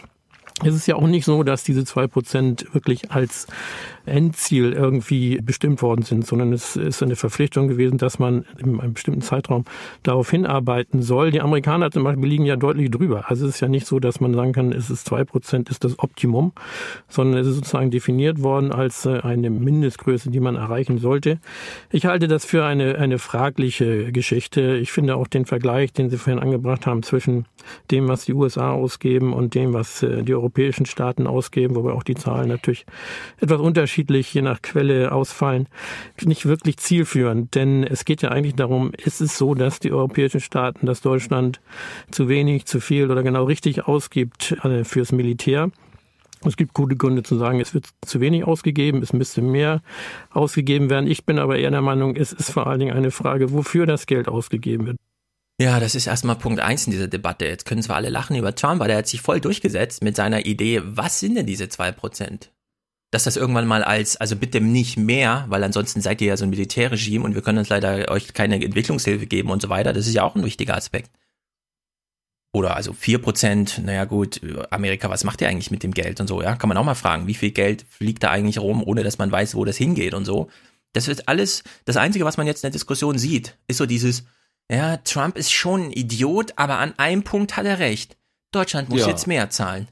Es 0.64 0.76
ist 0.76 0.88
ja 0.88 0.96
auch 0.96 1.08
nicht 1.08 1.24
so, 1.24 1.44
dass 1.44 1.64
diese 1.64 1.86
zwei 1.86 2.08
Prozent 2.08 2.74
wirklich 2.74 3.12
als 3.12 3.48
Endziel 4.10 4.73
irgendwie 4.73 5.40
bestimmt 5.41 5.81
worden 5.81 6.03
sind, 6.03 6.26
sondern 6.26 6.53
es 6.53 6.76
ist 6.76 7.02
eine 7.03 7.15
Verpflichtung 7.15 7.68
gewesen, 7.68 7.98
dass 7.98 8.19
man 8.19 8.45
in 8.57 8.80
einem 8.80 8.94
bestimmten 8.94 9.22
Zeitraum 9.22 9.65
darauf 10.03 10.30
hinarbeiten 10.30 11.02
soll. 11.02 11.31
Die 11.31 11.41
Amerikaner 11.41 11.91
zum 11.91 12.03
Beispiel 12.03 12.27
liegen 12.27 12.45
ja 12.45 12.56
deutlich 12.56 12.91
drüber. 12.91 13.30
Also 13.30 13.45
es 13.45 13.56
ist 13.56 13.61
ja 13.61 13.68
nicht 13.68 13.88
so, 13.88 13.99
dass 13.99 14.19
man 14.19 14.34
sagen 14.34 14.53
kann, 14.53 14.72
es 14.72 14.90
ist 14.90 15.06
zwei 15.06 15.23
Prozent 15.23 15.69
ist 15.69 15.84
das 15.84 15.99
Optimum, 15.99 16.52
sondern 17.07 17.40
es 17.40 17.48
ist 17.48 17.56
sozusagen 17.56 17.91
definiert 17.91 18.41
worden 18.41 18.72
als 18.72 19.06
äh, 19.06 19.19
eine 19.22 19.49
Mindestgröße, 19.49 20.31
die 20.31 20.40
man 20.40 20.56
erreichen 20.56 20.98
sollte. 20.98 21.40
Ich 21.91 22.06
halte 22.06 22.27
das 22.27 22.45
für 22.45 22.65
eine, 22.65 22.98
eine 22.98 23.19
fragliche 23.19 24.11
Geschichte. 24.11 24.77
Ich 24.77 24.91
finde 24.91 25.15
auch 25.15 25.27
den 25.27 25.45
Vergleich, 25.45 25.94
den 25.94 26.10
Sie 26.10 26.18
vorhin 26.18 26.41
angebracht 26.41 26.88
haben, 26.88 27.03
zwischen 27.03 27.45
dem, 27.91 28.07
was 28.07 28.26
die 28.26 28.34
USA 28.34 28.72
ausgeben 28.72 29.34
und 29.34 29.56
dem, 29.56 29.73
was 29.73 30.03
äh, 30.03 30.23
die 30.23 30.34
europäischen 30.34 30.86
Staaten 30.86 31.27
ausgeben, 31.27 31.76
wobei 31.76 31.91
auch 31.91 32.03
die 32.03 32.15
Zahlen 32.15 32.49
natürlich 32.49 32.86
etwas 33.40 33.60
unterschiedlich 33.60 33.99
unterschiedlich 34.00 34.34
je 34.34 34.42
nach 34.42 34.62
Quelle 34.62 35.12
ausfallen, 35.12 35.68
nicht 36.24 36.46
wirklich 36.46 36.78
zielführend. 36.78 37.56
Denn 37.56 37.84
es 37.84 38.06
geht 38.06 38.22
ja 38.22 38.30
eigentlich 38.30 38.56
darum, 38.56 38.92
ist 38.94 39.22
es 39.22 39.38
so, 39.38 39.56
dass 39.56 39.80
die 39.80 39.92
europäischen 39.92 40.40
Staaten, 40.40 40.86
dass 40.86 41.02
Deutschland 41.02 41.60
zu 42.12 42.30
wenig, 42.30 42.66
zu 42.66 42.80
viel 42.80 43.12
oder 43.12 43.24
genau 43.24 43.44
richtig 43.44 43.88
ausgibt 43.88 44.54
äh, 44.64 44.84
fürs 44.84 45.12
Militär? 45.12 45.72
Es 46.46 46.56
gibt 46.56 46.74
gute 46.74 46.96
Gründe 46.96 47.24
zu 47.24 47.38
sagen, 47.38 47.60
es 47.60 47.74
wird 47.74 47.88
zu 48.02 48.22
wenig 48.22 48.46
ausgegeben, 48.46 49.02
es 49.02 49.12
müsste 49.12 49.42
mehr 49.42 49.82
ausgegeben 50.30 50.90
werden. 50.90 51.10
Ich 51.10 51.26
bin 51.26 51.38
aber 51.38 51.58
eher 51.58 51.72
der 51.72 51.82
Meinung, 51.82 52.16
es 52.16 52.32
ist 52.32 52.52
vor 52.52 52.68
allen 52.68 52.80
Dingen 52.80 52.96
eine 52.96 53.12
Frage, 53.12 53.52
wofür 53.52 53.86
das 53.86 54.06
Geld 54.06 54.30
ausgegeben 54.30 54.88
wird. 54.88 54.98
Ja, 55.60 55.82
das 55.82 55.96
ist 55.96 56.08
erstmal 56.08 56.38
Punkt 56.38 56.62
eins 56.62 56.86
in 56.86 56.92
dieser 56.92 57.10
Debatte. 57.10 57.46
Jetzt 57.46 57.66
können 57.66 57.82
zwar 57.82 57.98
alle 57.98 58.10
lachen 58.10 58.38
über 58.38 58.56
Trump, 58.56 58.80
aber 58.80 58.88
der 58.88 59.00
hat 59.00 59.08
sich 59.08 59.22
voll 59.22 59.42
durchgesetzt 59.42 60.02
mit 60.02 60.16
seiner 60.16 60.46
Idee, 60.46 60.82
was 60.86 61.20
sind 61.20 61.36
denn 61.36 61.46
diese 61.46 61.68
zwei 61.68 61.92
Prozent? 61.92 62.50
Dass 63.11 63.23
das 63.23 63.38
irgendwann 63.38 63.68
mal 63.68 63.84
als, 63.84 64.18
also 64.18 64.36
bitte 64.36 64.61
nicht 64.61 64.98
mehr, 64.98 65.45
weil 65.49 65.64
ansonsten 65.64 66.02
seid 66.02 66.22
ihr 66.22 66.27
ja 66.27 66.38
so 66.38 66.45
ein 66.45 66.52
Militärregime 66.52 67.26
und 67.26 67.34
wir 67.34 67.41
können 67.41 67.57
uns 67.57 67.69
leider 67.69 68.10
euch 68.11 68.34
keine 68.34 68.64
Entwicklungshilfe 68.64 69.26
geben 69.26 69.49
und 69.49 69.61
so 69.61 69.69
weiter. 69.69 69.94
Das 69.94 70.07
ist 70.07 70.14
ja 70.14 70.23
auch 70.23 70.36
ein 70.36 70.45
wichtiger 70.45 70.76
Aspekt. 70.76 71.11
Oder 72.52 72.76
also 72.76 72.94
vier 72.94 73.19
Prozent, 73.19 73.81
naja 73.84 74.06
gut, 74.06 74.41
Amerika, 74.72 75.10
was 75.10 75.23
macht 75.23 75.41
ihr 75.41 75.49
eigentlich 75.49 75.69
mit 75.69 75.84
dem 75.84 75.94
Geld 75.94 76.19
und 76.19 76.27
so, 76.27 76.41
ja? 76.41 76.56
Kann 76.56 76.68
man 76.68 76.77
auch 76.77 76.84
mal 76.84 76.95
fragen, 76.95 77.27
wie 77.27 77.36
viel 77.36 77.52
Geld 77.52 77.86
fliegt 77.90 78.23
da 78.23 78.31
eigentlich 78.31 78.60
rum, 78.60 78.84
ohne 78.84 79.03
dass 79.03 79.19
man 79.19 79.31
weiß, 79.31 79.53
wo 79.56 79.65
das 79.65 79.77
hingeht 79.77 80.15
und 80.15 80.26
so. 80.26 80.49
Das 80.94 81.07
ist 81.07 81.27
alles, 81.27 81.64
das 81.86 81.98
Einzige, 81.98 82.26
was 82.26 82.38
man 82.38 82.48
jetzt 82.48 82.64
in 82.64 82.68
der 82.68 82.72
Diskussion 82.72 83.19
sieht, 83.19 83.56
ist 83.68 83.77
so 83.77 83.86
dieses, 83.86 84.23
ja, 84.72 84.98
Trump 84.98 85.38
ist 85.38 85.52
schon 85.52 85.86
ein 85.86 85.91
Idiot, 85.91 86.53
aber 86.56 86.80
an 86.80 86.98
einem 86.98 87.23
Punkt 87.23 87.56
hat 87.56 87.65
er 87.65 87.77
recht. 87.77 88.18
Deutschland 88.52 88.90
muss 88.90 89.02
ja. 89.02 89.10
jetzt 89.10 89.27
mehr 89.27 89.52
zahlen. 89.52 89.88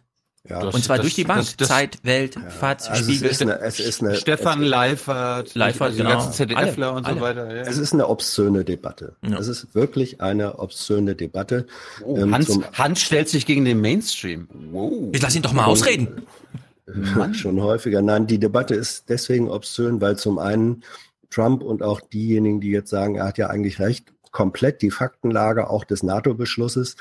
Ja, 0.49 0.61
das, 0.61 0.76
und 0.76 0.84
zwar 0.84 0.98
das, 0.98 1.03
durch 1.03 1.15
die 1.15 1.24
Bank. 1.24 1.40
Das, 1.40 1.57
das, 1.57 1.68
Zeit, 1.68 1.99
Welt, 2.03 2.36
ja, 2.36 2.49
FAZ, 2.49 2.90
also 2.90 3.03
Spiegel. 3.03 3.28
Es 3.28 3.32
ist 3.34 3.41
eine, 3.41 3.60
es 3.60 3.80
ist 3.80 4.02
eine, 4.02 4.15
Stefan 4.15 4.61
Leifert, 4.61 5.56
Leifert 5.56 5.94
die 5.94 5.98
genau. 5.98 6.11
ganzen 6.11 6.32
ZDFler 6.34 6.88
alle, 6.88 6.98
und 6.98 7.06
so 7.06 7.11
alle. 7.11 7.22
weiter. 7.22 7.56
Ja. 7.56 7.61
Es 7.64 7.78
ist 7.78 7.94
eine 7.94 8.07
obszöne 8.07 8.64
Debatte. 8.64 9.15
Ja. 9.22 9.38
Es 9.38 9.48
ist 9.48 9.76
wirklich 9.76 10.22
eine 10.22 10.60
obszöne 10.60 11.15
Debatte. 11.15 11.68
Oh, 12.03 12.18
ähm, 12.18 12.34
Hans, 12.34 12.60
Hans 12.74 13.02
stellt 13.02 13.30
sich 13.30 13.45
gegen 13.45 13.65
den 13.65 13.82
Mainstream. 13.82 14.48
Wow. 14.72 15.10
Ich 15.11 15.22
lass 15.22 15.36
ihn 15.36 15.41
doch 15.41 15.53
mal 15.53 15.65
ausreden. 15.65 16.24
Mann. 16.86 17.34
Schon 17.34 17.61
häufiger. 17.61 18.02
Nein, 18.02 18.28
die 18.28 18.40
Debatte 18.40 18.76
ist 18.76 19.10
deswegen 19.10 19.49
obszön, 19.49 19.99
weil 20.02 20.18
zum 20.18 20.40
einen 20.40 20.84
Trump 21.30 21.61
und 21.64 21.84
auch 21.84 21.99
diejenigen, 22.02 22.61
die 22.61 22.69
jetzt 22.69 22.90
sagen, 22.90 23.15
er 23.15 23.26
hat 23.26 23.38
ja 23.38 23.48
eigentlich 23.48 23.80
recht, 23.80 24.14
komplett 24.32 24.82
die 24.82 24.91
Faktenlage 24.91 25.69
auch 25.69 25.84
des 25.84 26.03
NATO-Beschlusses 26.03 26.95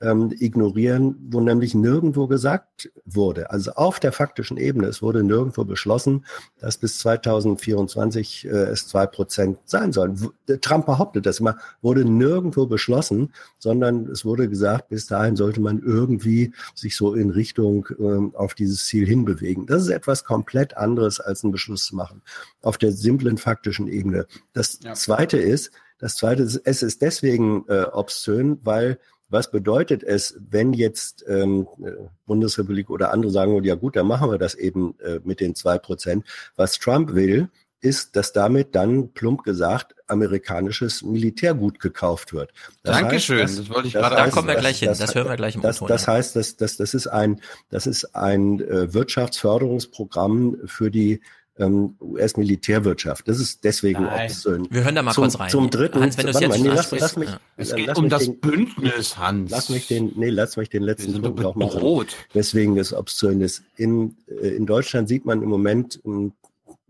ähm, 0.00 0.32
ignorieren, 0.38 1.16
wo 1.30 1.40
nämlich 1.40 1.74
nirgendwo 1.74 2.26
gesagt 2.26 2.90
wurde, 3.04 3.50
also 3.50 3.72
auf 3.72 4.00
der 4.00 4.12
faktischen 4.12 4.56
Ebene, 4.56 4.86
es 4.86 5.02
wurde 5.02 5.24
nirgendwo 5.24 5.64
beschlossen, 5.64 6.24
dass 6.58 6.76
bis 6.76 6.98
2024 6.98 8.44
äh, 8.44 8.48
es 8.48 8.86
zwei 8.86 9.06
Prozent 9.06 9.58
sein 9.64 9.92
sollen. 9.92 10.30
Trump 10.60 10.86
behauptet 10.86 11.26
das 11.26 11.40
immer, 11.40 11.58
wurde 11.82 12.04
nirgendwo 12.04 12.66
beschlossen, 12.66 13.32
sondern 13.58 14.06
es 14.06 14.24
wurde 14.24 14.48
gesagt, 14.48 14.88
bis 14.88 15.06
dahin 15.06 15.36
sollte 15.36 15.60
man 15.60 15.80
irgendwie 15.80 16.52
sich 16.74 16.96
so 16.96 17.14
in 17.14 17.30
Richtung 17.30 17.88
äh, 17.98 18.36
auf 18.36 18.54
dieses 18.54 18.86
Ziel 18.86 19.06
hinbewegen. 19.06 19.66
Das 19.66 19.82
ist 19.82 19.88
etwas 19.88 20.24
komplett 20.24 20.76
anderes, 20.76 21.20
als 21.20 21.42
einen 21.42 21.52
Beschluss 21.52 21.86
zu 21.86 21.96
machen 21.96 22.22
auf 22.62 22.78
der 22.78 22.92
simplen 22.92 23.38
faktischen 23.38 23.88
Ebene. 23.88 24.26
Das 24.52 24.80
ja. 24.82 24.94
Zweite 24.94 25.38
ist, 25.38 25.70
das 25.98 26.16
Zweite 26.16 26.42
ist, 26.42 26.60
es 26.64 26.82
ist 26.82 27.02
deswegen 27.02 27.64
äh, 27.68 27.86
obszön, 27.92 28.60
weil 28.62 28.98
was 29.28 29.50
bedeutet 29.50 30.02
es, 30.02 30.38
wenn 30.48 30.72
jetzt 30.72 31.24
ähm, 31.28 31.66
äh, 31.84 31.90
Bundesrepublik 32.26 32.90
oder 32.90 33.12
andere 33.12 33.30
sagen, 33.30 33.62
ja 33.64 33.74
gut, 33.74 33.96
dann 33.96 34.06
machen 34.06 34.30
wir 34.30 34.38
das 34.38 34.54
eben 34.54 34.98
äh, 35.00 35.20
mit 35.24 35.40
den 35.40 35.54
zwei 35.54 35.78
Prozent. 35.78 36.24
Was 36.56 36.78
Trump 36.78 37.14
will, 37.14 37.48
ist, 37.80 38.16
dass 38.16 38.32
damit 38.32 38.74
dann 38.74 39.12
plump 39.12 39.44
gesagt 39.44 39.94
amerikanisches 40.08 41.02
Militärgut 41.02 41.78
gekauft 41.78 42.32
wird. 42.32 42.52
Das 42.82 42.98
Dankeschön. 42.98 43.40
Heißt, 43.40 43.58
das, 43.58 43.66
das 43.66 43.74
wollte 43.74 43.88
ich 43.88 43.94
gerade. 43.94 44.16
Da 44.16 44.28
kommen 44.30 44.48
wir 44.48 44.56
gleich 44.56 44.80
hin. 44.80 44.88
Das, 44.88 44.98
das 44.98 45.14
hören 45.14 45.28
wir 45.28 45.36
gleich 45.36 45.54
im 45.54 45.62
das, 45.62 45.78
das 45.78 46.08
heißt, 46.08 46.34
das, 46.34 46.56
das, 46.56 46.76
das 46.76 46.94
ist 46.94 47.06
ein, 47.06 47.40
das 47.70 47.86
ist 47.86 48.16
ein 48.16 48.60
äh, 48.60 48.92
Wirtschaftsförderungsprogramm 48.92 50.56
für 50.64 50.90
die 50.90 51.20
ähm, 51.58 51.96
US-Militärwirtschaft. 52.00 53.28
Das 53.28 53.40
ist 53.40 53.64
deswegen 53.64 54.04
Nein. 54.04 54.26
obszön. 54.26 54.68
Wir 54.70 54.84
hören 54.84 54.94
da 54.94 55.02
mal 55.02 55.12
zum, 55.12 55.24
kurz 55.24 55.38
rein. 55.38 55.50
Zum 55.50 55.70
dritten, 55.70 56.00
Hans, 56.00 56.16
wenn 56.16 56.26
du 56.26 56.32
es 56.32 56.40
jetzt 56.40 56.58
nee, 56.58 56.68
lass, 56.68 56.90
lass 56.92 57.16
mich, 57.16 57.28
ja. 57.28 57.40
Es 57.56 57.74
geht 57.74 57.96
um 57.96 58.08
das 58.08 58.24
den, 58.24 58.38
Bündnis, 58.38 59.18
Hans. 59.18 59.50
Lass 59.50 59.68
mich 59.68 59.88
den, 59.88 60.12
nee, 60.16 60.30
lass 60.30 60.56
mich 60.56 60.68
den 60.68 60.82
letzten 60.82 61.20
Punkt 61.20 61.40
noch 61.40 61.54
machen. 61.56 61.80
Rot. 61.80 62.16
Weswegen 62.32 62.76
es 62.78 62.92
obszön 62.92 63.40
ist. 63.40 63.62
In, 63.76 64.16
äh, 64.28 64.48
in 64.48 64.66
Deutschland 64.66 65.08
sieht 65.08 65.24
man 65.24 65.42
im 65.42 65.48
Moment 65.48 66.00
um, 66.04 66.32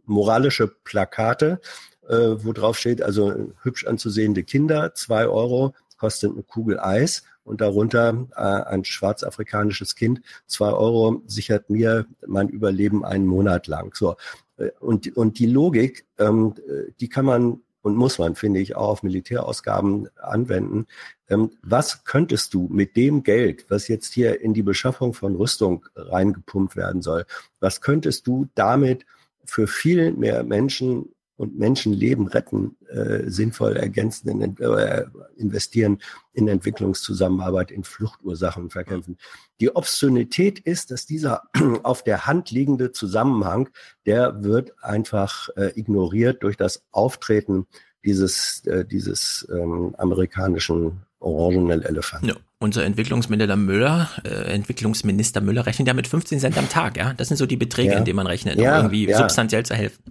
moralische 0.04 0.68
Plakate, 0.68 1.60
äh, 2.08 2.14
wo 2.14 2.52
drauf 2.52 2.78
steht, 2.78 3.02
also 3.02 3.52
hübsch 3.62 3.86
anzusehende 3.86 4.42
Kinder, 4.42 4.94
zwei 4.94 5.26
Euro, 5.26 5.74
kostet 5.98 6.32
eine 6.32 6.42
Kugel 6.42 6.78
Eis 6.78 7.24
und 7.48 7.60
darunter 7.60 8.26
äh, 8.36 8.40
ein 8.40 8.84
schwarzafrikanisches 8.84 9.96
Kind. 9.96 10.20
Zwei 10.46 10.70
Euro 10.70 11.22
sichert 11.26 11.70
mir 11.70 12.06
mein 12.26 12.48
Überleben 12.48 13.04
einen 13.04 13.26
Monat 13.26 13.66
lang. 13.66 13.94
So. 13.94 14.16
Äh, 14.58 14.70
und, 14.80 15.16
und 15.16 15.38
die 15.38 15.46
Logik, 15.46 16.06
ähm, 16.18 16.54
die 17.00 17.08
kann 17.08 17.24
man 17.24 17.60
und 17.82 17.96
muss 17.96 18.18
man, 18.18 18.34
finde 18.34 18.60
ich, 18.60 18.76
auch 18.76 18.88
auf 18.88 19.02
Militärausgaben 19.02 20.08
anwenden. 20.16 20.86
Ähm, 21.28 21.52
was 21.62 22.04
könntest 22.04 22.54
du 22.54 22.68
mit 22.70 22.96
dem 22.96 23.22
Geld, 23.22 23.66
was 23.68 23.88
jetzt 23.88 24.12
hier 24.12 24.40
in 24.40 24.52
die 24.54 24.62
Beschaffung 24.62 25.14
von 25.14 25.36
Rüstung 25.36 25.86
reingepumpt 25.94 26.76
werden 26.76 27.02
soll, 27.02 27.24
was 27.60 27.80
könntest 27.80 28.26
du 28.26 28.46
damit 28.54 29.06
für 29.44 29.66
viel 29.66 30.12
mehr 30.12 30.42
Menschen 30.44 31.10
und 31.38 31.56
Menschenleben 31.58 32.26
retten, 32.26 32.76
äh, 32.88 33.30
sinnvoll 33.30 33.76
ergänzen, 33.76 34.28
in, 34.28 34.58
äh, 34.58 35.04
investieren 35.36 35.98
in 36.32 36.48
Entwicklungszusammenarbeit, 36.48 37.70
in 37.70 37.84
Fluchtursachen 37.84 38.70
verkämpfen. 38.70 39.16
Die 39.60 39.74
Obszönität 39.74 40.58
ist, 40.58 40.90
dass 40.90 41.06
dieser 41.06 41.44
auf 41.84 42.02
der 42.02 42.26
Hand 42.26 42.50
liegende 42.50 42.92
Zusammenhang, 42.92 43.70
der 44.04 44.42
wird 44.42 44.72
einfach 44.82 45.48
äh, 45.56 45.70
ignoriert 45.78 46.42
durch 46.42 46.56
das 46.56 46.82
Auftreten 46.90 47.66
dieses, 48.04 48.66
äh, 48.66 48.84
dieses 48.84 49.48
ähm, 49.50 49.94
amerikanischen 49.96 51.02
orangenen 51.20 51.82
Elefanten. 51.82 52.28
Ja, 52.28 52.34
unser 52.58 52.84
Entwicklungsminister 52.84 53.56
Müller, 53.56 54.08
äh, 54.24 54.54
Entwicklungsminister 54.54 55.40
Müller 55.40 55.66
rechnet 55.66 55.86
ja 55.88 55.94
mit 55.94 56.08
15 56.08 56.40
Cent 56.40 56.58
am 56.58 56.68
Tag, 56.68 56.96
ja. 56.96 57.14
Das 57.14 57.28
sind 57.28 57.36
so 57.36 57.46
die 57.46 57.56
Beträge, 57.56 57.92
Ja. 57.92 57.98
in 57.98 58.04
denen 58.04 58.16
man 58.16 58.26
rechnet, 58.26 58.58
Ja, 58.58 58.72
um 58.72 58.86
irgendwie 58.86 59.08
ja. 59.08 59.18
substanziell 59.18 59.64
zu 59.64 59.74
helfen. 59.74 60.02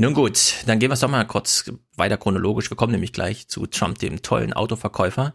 Nun 0.00 0.14
gut, 0.14 0.54
dann 0.66 0.78
gehen 0.78 0.88
wir 0.88 0.94
es 0.94 1.00
doch 1.00 1.10
mal 1.10 1.26
kurz 1.26 1.70
weiter 1.94 2.16
chronologisch. 2.16 2.70
Wir 2.70 2.76
kommen 2.76 2.92
nämlich 2.92 3.12
gleich 3.12 3.48
zu 3.48 3.66
Trump, 3.66 3.98
dem 3.98 4.22
tollen 4.22 4.54
Autoverkäufer. 4.54 5.34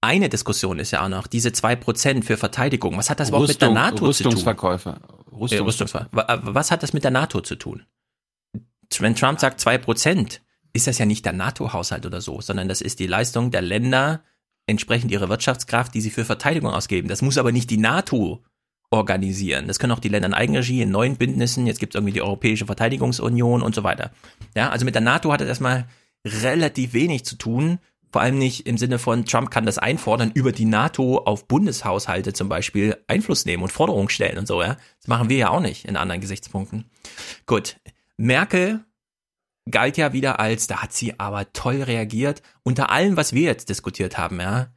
Eine 0.00 0.28
Diskussion 0.28 0.78
ist 0.78 0.92
ja 0.92 1.04
auch 1.04 1.08
noch, 1.08 1.26
diese 1.26 1.48
2% 1.48 2.22
für 2.22 2.36
Verteidigung. 2.36 2.96
Was 2.96 3.10
hat 3.10 3.18
das 3.18 3.30
überhaupt 3.30 3.48
mit 3.48 3.60
der 3.60 3.68
Rüstung- 3.68 3.74
NATO 3.82 3.96
zu 4.12 4.22
tun? 4.22 4.32
Rüstungsverkäufer. 4.32 5.00
Rüstungs 5.32 5.50
ja, 5.52 5.62
Rüstungsver 5.62 6.08
Wa- 6.12 6.22
äh, 6.28 6.38
Was 6.42 6.70
hat 6.70 6.84
das 6.84 6.92
mit 6.92 7.02
der 7.02 7.10
NATO 7.10 7.40
zu 7.40 7.56
tun? 7.56 7.82
Wenn 8.98 9.16
Trump 9.16 9.40
sagt 9.40 9.60
2%, 9.60 10.40
ist 10.72 10.86
das 10.86 10.98
ja 10.98 11.04
nicht 11.06 11.24
der 11.24 11.32
NATO-Haushalt 11.32 12.06
oder 12.06 12.20
so, 12.20 12.40
sondern 12.40 12.68
das 12.68 12.80
ist 12.80 13.00
die 13.00 13.08
Leistung 13.08 13.50
der 13.50 13.62
Länder 13.62 14.22
entsprechend 14.66 15.10
ihrer 15.10 15.28
Wirtschaftskraft, 15.28 15.92
die 15.94 16.00
sie 16.00 16.10
für 16.10 16.24
Verteidigung 16.24 16.70
ausgeben. 16.70 17.08
Das 17.08 17.22
muss 17.22 17.38
aber 17.38 17.50
nicht 17.50 17.70
die 17.70 17.76
NATO 17.76 18.44
organisieren. 18.90 19.68
Das 19.68 19.78
können 19.78 19.92
auch 19.92 20.00
die 20.00 20.08
Länder 20.08 20.26
in 20.26 20.34
Eigenregie, 20.34 20.82
in 20.82 20.90
neuen 20.90 21.16
Bündnissen. 21.16 21.66
Jetzt 21.66 21.78
gibt 21.78 21.94
es 21.94 21.98
irgendwie 21.98 22.12
die 22.12 22.22
Europäische 22.22 22.66
Verteidigungsunion 22.66 23.62
und 23.62 23.74
so 23.74 23.84
weiter. 23.84 24.10
Ja, 24.56 24.70
also 24.70 24.84
mit 24.84 24.94
der 24.94 25.02
NATO 25.02 25.32
hat 25.32 25.40
es 25.40 25.48
erstmal 25.48 25.86
relativ 26.26 26.92
wenig 26.92 27.24
zu 27.24 27.36
tun. 27.36 27.78
Vor 28.12 28.20
allem 28.20 28.38
nicht 28.38 28.66
im 28.66 28.76
Sinne 28.76 28.98
von, 28.98 29.24
Trump 29.24 29.52
kann 29.52 29.66
das 29.66 29.78
einfordern, 29.78 30.32
über 30.34 30.50
die 30.50 30.64
NATO 30.64 31.18
auf 31.18 31.46
Bundeshaushalte 31.46 32.32
zum 32.32 32.48
Beispiel 32.48 32.96
Einfluss 33.06 33.44
nehmen 33.44 33.62
und 33.62 33.70
Forderungen 33.70 34.08
stellen 34.08 34.38
und 34.38 34.48
so, 34.48 34.60
ja. 34.60 34.76
Das 34.98 35.06
machen 35.06 35.28
wir 35.28 35.36
ja 35.36 35.50
auch 35.50 35.60
nicht 35.60 35.84
in 35.84 35.96
anderen 35.96 36.20
Gesichtspunkten. 36.20 36.90
Gut. 37.46 37.76
Merkel 38.16 38.84
galt 39.70 39.96
ja 39.96 40.12
wieder 40.12 40.40
als, 40.40 40.66
da 40.66 40.82
hat 40.82 40.92
sie 40.92 41.20
aber 41.20 41.52
toll 41.52 41.82
reagiert. 41.82 42.42
Unter 42.64 42.90
allem, 42.90 43.16
was 43.16 43.32
wir 43.32 43.42
jetzt 43.42 43.68
diskutiert 43.68 44.18
haben, 44.18 44.40
ja. 44.40 44.74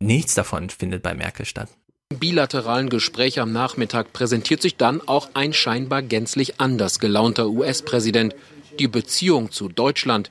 Nichts 0.00 0.34
davon 0.34 0.70
findet 0.70 1.02
bei 1.02 1.14
Merkel 1.14 1.44
statt. 1.44 1.77
Im 2.10 2.20
bilateralen 2.20 2.88
Gespräch 2.88 3.38
am 3.38 3.52
Nachmittag 3.52 4.14
präsentiert 4.14 4.62
sich 4.62 4.76
dann 4.76 5.06
auch 5.06 5.28
ein 5.34 5.52
scheinbar 5.52 6.00
gänzlich 6.00 6.58
anders 6.58 7.00
gelaunter 7.00 7.50
US-Präsident. 7.50 8.34
Die 8.78 8.88
Beziehung 8.88 9.50
zu 9.50 9.68
Deutschland 9.68 10.30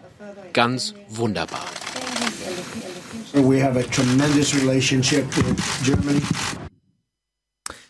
ganz 0.53 0.95
wunderbar. 1.07 1.63
We 3.33 3.63
have 3.63 3.79
a 3.79 3.83
tremendous 3.83 4.55
relationship 4.55 5.23
with 5.37 5.55
Germany. 5.83 6.19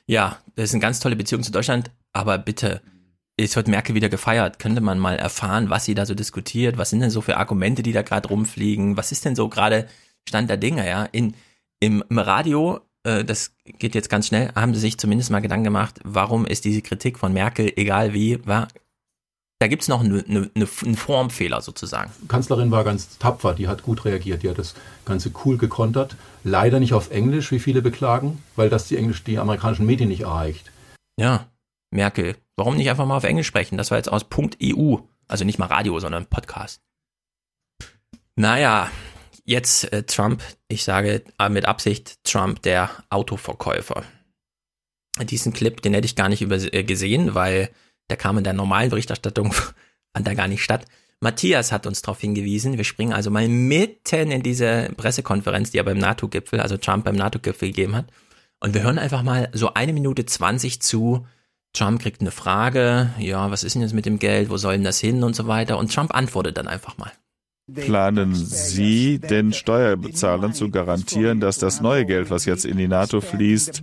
Ja, 0.05 0.37
das 0.55 0.65
ist 0.65 0.73
eine 0.73 0.81
ganz 0.81 0.99
tolle 0.99 1.15
Beziehung 1.15 1.43
zu 1.43 1.53
Deutschland, 1.53 1.89
aber 2.11 2.37
bitte, 2.37 2.81
jetzt 3.39 3.55
wird 3.55 3.69
Merkel 3.69 3.95
wieder 3.95 4.09
gefeiert. 4.09 4.59
Könnte 4.59 4.81
man 4.81 4.99
mal 4.99 5.15
erfahren, 5.15 5.69
was 5.69 5.85
sie 5.85 5.95
da 5.95 6.05
so 6.05 6.13
diskutiert? 6.13 6.77
Was 6.77 6.89
sind 6.89 6.99
denn 6.99 7.09
so 7.09 7.21
für 7.21 7.37
Argumente, 7.37 7.83
die 7.83 7.93
da 7.93 8.01
gerade 8.01 8.27
rumfliegen? 8.27 8.97
Was 8.97 9.13
ist 9.13 9.23
denn 9.23 9.37
so 9.37 9.47
gerade 9.47 9.87
Stand 10.27 10.49
der 10.49 10.57
Dinge, 10.57 10.85
ja? 10.85 11.05
In, 11.05 11.35
im, 11.79 12.03
Im 12.09 12.19
Radio, 12.19 12.81
äh, 13.07 13.25
das 13.25 13.53
geht 13.65 13.95
jetzt 13.95 14.09
ganz 14.09 14.27
schnell, 14.27 14.51
haben 14.53 14.73
sie 14.73 14.81
sich 14.81 14.97
zumindest 14.97 15.31
mal 15.31 15.39
Gedanken 15.39 15.63
gemacht, 15.63 15.99
warum 16.03 16.45
ist 16.45 16.65
diese 16.65 16.81
Kritik 16.81 17.17
von 17.17 17.33
Merkel, 17.33 17.71
egal 17.75 18.13
wie, 18.13 18.45
war, 18.45 18.67
da 19.59 19.67
gibt's 19.67 19.87
noch 19.87 20.03
eine, 20.03 20.23
eine, 20.27 20.51
eine, 20.53 20.67
einen 20.83 20.95
Formfehler 20.95 21.61
sozusagen. 21.61 22.11
Kanzlerin 22.27 22.69
war 22.69 22.83
ganz 22.83 23.17
tapfer, 23.17 23.55
die 23.55 23.67
hat 23.67 23.81
gut 23.81 24.05
reagiert, 24.05 24.43
die 24.43 24.49
hat 24.49 24.59
das 24.59 24.75
Ganze 25.05 25.31
cool 25.45 25.57
gekontert. 25.57 26.15
Leider 26.43 26.79
nicht 26.79 26.93
auf 26.93 27.09
Englisch, 27.09 27.51
wie 27.51 27.59
viele 27.59 27.81
beklagen, 27.81 28.43
weil 28.55 28.69
das 28.69 28.87
die 28.87 28.97
Englisch, 28.97 29.23
die 29.23 29.39
amerikanischen 29.39 29.87
Medien 29.87 30.09
nicht 30.09 30.21
erreicht. 30.21 30.71
Ja, 31.19 31.47
Merkel, 31.89 32.35
warum 32.55 32.75
nicht 32.75 32.89
einfach 32.89 33.07
mal 33.07 33.17
auf 33.17 33.23
Englisch 33.23 33.47
sprechen? 33.47 33.77
Das 33.77 33.89
war 33.89 33.97
jetzt 33.97 34.11
aus 34.11 34.25
Punkt 34.25 34.57
EU, 34.61 34.97
also 35.27 35.43
nicht 35.43 35.57
mal 35.57 35.65
Radio, 35.65 35.99
sondern 35.99 36.27
Podcast. 36.27 36.81
Naja, 38.35 38.91
jetzt 39.47 39.91
äh, 39.91 40.03
Trump, 40.03 40.43
ich 40.67 40.83
sage 40.83 41.23
äh, 41.39 41.49
mit 41.49 41.65
Absicht 41.65 42.23
Trump, 42.23 42.61
der 42.61 42.91
Autoverkäufer. 43.09 44.03
Diesen 45.23 45.53
Clip, 45.53 45.81
den 45.81 45.95
hätte 45.95 46.05
ich 46.05 46.15
gar 46.15 46.29
nicht 46.29 46.43
über, 46.43 46.57
äh, 46.57 46.83
gesehen, 46.83 47.33
weil 47.33 47.71
der 48.11 48.17
kam 48.17 48.37
in 48.37 48.43
der 48.43 48.53
normalen 48.53 48.91
Berichterstattung, 48.91 49.51
fand 50.13 50.27
da 50.27 50.35
gar 50.35 50.47
nicht 50.47 50.63
statt. 50.63 50.85
Matthias 51.19 51.71
hat 51.71 51.87
uns 51.87 52.03
darauf 52.03 52.21
hingewiesen. 52.21 52.77
Wir 52.77 52.83
springen 52.83 53.13
also 53.13 53.31
mal 53.31 53.47
mitten 53.47 54.29
in 54.29 54.43
diese 54.43 54.89
Pressekonferenz, 54.95 55.71
die 55.71 55.79
er 55.79 55.83
beim 55.83 55.97
NATO-Gipfel, 55.97 56.59
also 56.59 56.77
Trump 56.77 57.05
beim 57.05 57.15
NATO-Gipfel 57.15 57.69
gegeben 57.69 57.95
hat. 57.95 58.05
Und 58.59 58.75
wir 58.75 58.83
hören 58.83 58.99
einfach 58.99 59.23
mal 59.23 59.49
so 59.53 59.73
eine 59.73 59.93
Minute 59.93 60.27
zwanzig 60.27 60.81
zu. 60.81 61.25
Trump 61.73 62.01
kriegt 62.01 62.21
eine 62.21 62.31
Frage, 62.31 63.11
ja, 63.17 63.49
was 63.49 63.63
ist 63.63 63.73
denn 63.73 63.81
jetzt 63.81 63.93
mit 63.93 64.05
dem 64.05 64.19
Geld, 64.19 64.49
wo 64.51 64.57
soll 64.57 64.73
denn 64.73 64.83
das 64.83 64.99
hin 64.99 65.23
und 65.23 65.35
so 65.35 65.47
weiter. 65.47 65.79
Und 65.79 65.93
Trump 65.93 66.13
antwortet 66.13 66.57
dann 66.57 66.67
einfach 66.67 66.97
mal. 66.97 67.11
Planen 67.73 68.33
Sie, 68.33 69.19
den 69.19 69.51
Steuerzahlern 69.51 70.53
zu 70.53 70.69
garantieren, 70.71 71.41
dass 71.41 71.57
das 71.57 71.81
neue 71.81 72.05
Geld, 72.05 72.29
was 72.29 72.45
jetzt 72.45 72.63
in 72.65 72.77
die 72.77 72.87
NATO 72.87 73.19
fließt, 73.19 73.81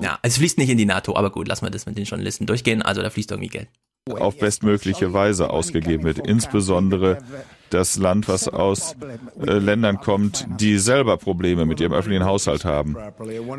Ja, 0.00 0.18
es 0.22 0.38
fließt 0.38 0.58
nicht 0.58 0.70
in 0.70 0.78
die 0.78 0.86
NATO, 0.86 1.16
aber 1.16 1.30
gut, 1.30 1.48
lassen 1.48 1.66
wir 1.66 1.70
das 1.70 1.86
mit 1.86 1.98
den 1.98 2.04
Journalisten 2.04 2.46
durchgehen. 2.46 2.82
Also 2.82 3.02
da 3.02 3.10
fließt 3.10 3.32
irgendwie 3.32 3.48
Geld. 3.48 3.68
auf 4.08 4.38
bestmögliche 4.38 5.12
Weise 5.12 5.50
ausgegeben 5.50 6.04
wird. 6.04 6.18
Insbesondere 6.18 7.18
das 7.70 7.96
Land, 7.98 8.28
was 8.28 8.48
aus 8.48 8.96
äh, 9.40 9.52
Ländern 9.52 9.98
kommt, 9.98 10.46
die 10.58 10.78
selber 10.78 11.16
Probleme 11.16 11.66
mit 11.66 11.80
ihrem 11.80 11.92
öffentlichen 11.92 12.24
Haushalt 12.24 12.64
haben. 12.64 12.96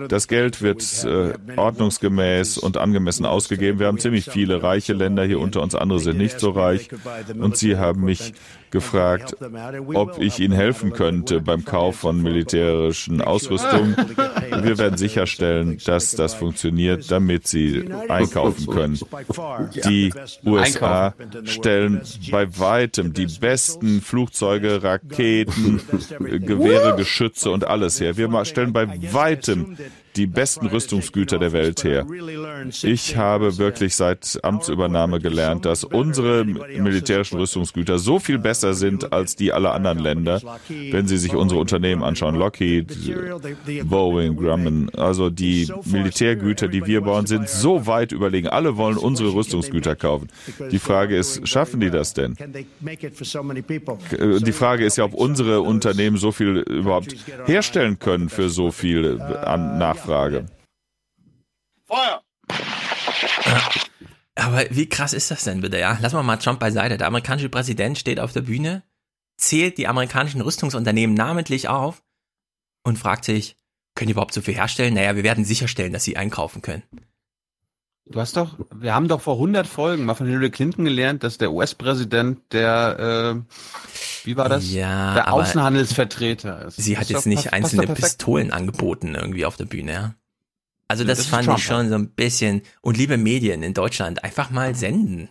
Das 0.10 0.28
Geld 0.28 0.62
wird 0.62 0.82
äh, 1.04 1.34
ordnungsgemäß 1.58 2.58
und 2.58 2.78
angemessen 2.78 3.26
ausgegeben. 3.26 3.80
Wir 3.80 3.88
haben 3.88 4.00
ziemlich 4.00 4.26
viele 4.26 4.62
reiche 4.64 4.94
Länder 4.94 5.24
hier 5.24 5.40
unter 5.40 5.62
uns, 5.62 5.76
andere 5.76 6.00
sind 6.00 6.18
nicht 6.18 6.40
so 6.40 6.52
reich. 6.52 6.90
Und 7.40 7.58
sie 7.58 7.78
haben 7.78 8.02
mich 8.02 8.34
gefragt, 8.72 9.36
ob 9.94 10.18
ich 10.20 10.40
ihnen 10.40 10.54
helfen 10.54 10.94
könnte 10.94 11.42
beim 11.42 11.66
Kauf 11.66 11.98
von 11.98 12.22
militärischen 12.22 13.22
Ausrüstung. 13.22 13.96
Wir 14.64 14.78
werden 14.78 14.98
sicherstellen, 14.98 15.78
dass 15.86 16.12
das 16.16 16.34
funktioniert, 16.34 17.12
damit 17.12 17.48
sie 17.48 17.90
einkaufen 18.08 18.68
können. 18.68 19.00
Die 19.86 20.14
USA 20.46 21.14
stellen 21.44 22.02
bei 22.32 22.58
weitem 22.58 23.14
die 23.14 23.28
besten 23.28 24.01
Flugzeuge, 24.02 24.84
Raketen, 24.84 25.82
Gewehre, 26.20 26.96
Geschütze 26.96 27.52
und 27.52 27.66
alles 27.66 28.00
her. 28.00 28.18
Wir 28.18 28.46
stellen 28.46 28.74
bei 28.74 28.88
weitem 29.14 29.78
die 30.16 30.28
besten 30.28 30.68
Rüstungsgüter 30.68 31.40
der 31.40 31.52
Welt 31.54 31.84
her. 31.84 32.06
Ich 32.84 33.16
habe 33.18 33.58
wirklich 33.58 33.96
seit 33.96 34.40
Amtsübernahme 34.44 35.20
gelernt, 35.20 35.66
dass 35.66 35.84
unsere 35.84 36.46
militärischen 36.46 37.38
Rüstungsgüter 37.40 38.00
so 38.00 38.20
viel 38.20 38.38
besser 38.38 38.74
sind 38.74 39.14
als 39.14 39.36
die 39.36 39.54
aller 39.54 39.74
anderen 39.74 40.00
Länder, 40.00 40.42
wenn 40.70 41.08
Sie 41.08 41.18
sich 41.18 41.36
unsere 41.36 41.60
Unternehmen 41.60 42.04
anschauen. 42.04 42.36
Lockheed, 42.36 42.88
Boeing, 43.84 44.36
Grumman, 44.36 44.90
also 44.96 45.30
die 45.30 45.68
Militärgüter, 45.86 46.68
die 46.68 46.86
wir 46.86 47.02
bauen, 47.02 47.26
sind 47.26 47.50
so 47.50 47.88
weit 47.88 48.12
überlegen. 48.12 48.48
Alle 48.48 48.78
wollen 48.78 48.98
unsere 48.98 49.34
Rüstungsgüter 49.34 49.96
kaufen. 49.96 50.28
Die 50.72 50.80
Frage 50.80 51.16
ist, 51.16 51.48
schaffen 51.48 51.80
die 51.80 51.90
das 51.90 52.14
denn? 52.14 52.36
Die 52.82 54.52
Frage 54.52 54.86
ist 54.86 54.98
ja, 54.98 55.06
ob 55.06 55.14
unsere 55.14 55.62
Unternehmen 55.62 56.18
so 56.18 56.32
viel 56.32 56.58
überhaupt 56.58 57.16
herstellen 57.46 58.00
können 58.00 58.30
für 58.30 58.50
so 58.50 58.72
viel 58.72 59.22
an 59.22 59.78
Nachfrage. 60.02 60.46
Feuer! 61.86 62.24
Aber 64.36 64.66
wie 64.72 64.90
krass 64.90 65.14
ist 65.14 65.30
das 65.30 65.44
denn 65.44 65.62
bitte, 65.62 65.78
ja? 65.78 65.98
Lassen 66.02 66.16
wir 66.16 66.24
mal 66.24 66.38
Trump 66.38 66.60
beiseite. 66.60 66.98
Der 66.98 67.08
amerikanische 67.08 67.50
Präsident 67.50 67.98
steht 67.98 68.20
auf 68.20 68.34
der 68.34 68.42
Bühne, 68.42 68.84
zählt 69.38 69.78
die 69.78 69.88
amerikanischen 69.88 70.42
Rüstungsunternehmen 70.42 71.16
namentlich 71.16 71.68
auf 71.68 72.02
und 72.84 72.98
fragt 72.98 73.26
sich, 73.26 73.58
können 73.94 74.08
die 74.08 74.14
überhaupt 74.14 74.34
so 74.34 74.42
viel 74.42 74.56
herstellen? 74.56 74.94
Naja, 74.94 75.16
wir 75.16 75.24
werden 75.24 75.46
sicherstellen, 75.46 75.94
dass 75.94 76.04
sie 76.04 76.18
einkaufen 76.18 76.62
können. 76.62 76.84
Du 78.06 78.20
hast 78.20 78.36
doch, 78.36 78.58
wir 78.76 78.94
haben 78.94 79.08
doch 79.08 79.22
vor 79.22 79.36
100 79.36 79.66
Folgen 79.68 80.06
mal 80.06 80.16
von 80.16 80.28
Hillary 80.28 80.50
Clinton 80.50 80.86
gelernt, 80.86 81.24
dass 81.24 81.38
der 81.38 81.52
US-Präsident 81.54 82.40
der, 82.52 83.44
äh, 83.46 83.56
wie 84.26 84.36
war 84.36 84.50
das? 84.50 84.72
Ja, 84.72 85.14
der 85.14 85.32
Außenhandelsvertreter 85.34 86.66
ist. 86.66 86.78
Sie 86.78 86.98
hat 86.98 87.10
jetzt 87.10 87.22
doch- 87.22 87.26
nicht 87.26 87.54
einzelne. 87.54 87.88
Pistolen 87.88 88.52
angeboten 88.52 89.16
irgendwie 89.16 89.46
auf 89.46 89.56
der 89.56 89.66
Bühne, 89.66 89.94
ja? 89.94 90.16
Also 90.88 91.06
das, 91.06 91.20
das 91.20 91.28
fand 91.28 91.46
Trump 91.46 91.60
ich 91.60 91.66
schon 91.66 91.90
so 91.90 91.96
ein 91.96 92.10
bisschen, 92.10 92.64
und 92.82 92.98
liebe 92.98 93.18
Medien 93.18 93.64
in 93.64 93.74
Deutschland, 93.74 94.24
einfach 94.26 94.50
mal 94.50 94.76
senden. 94.76 95.30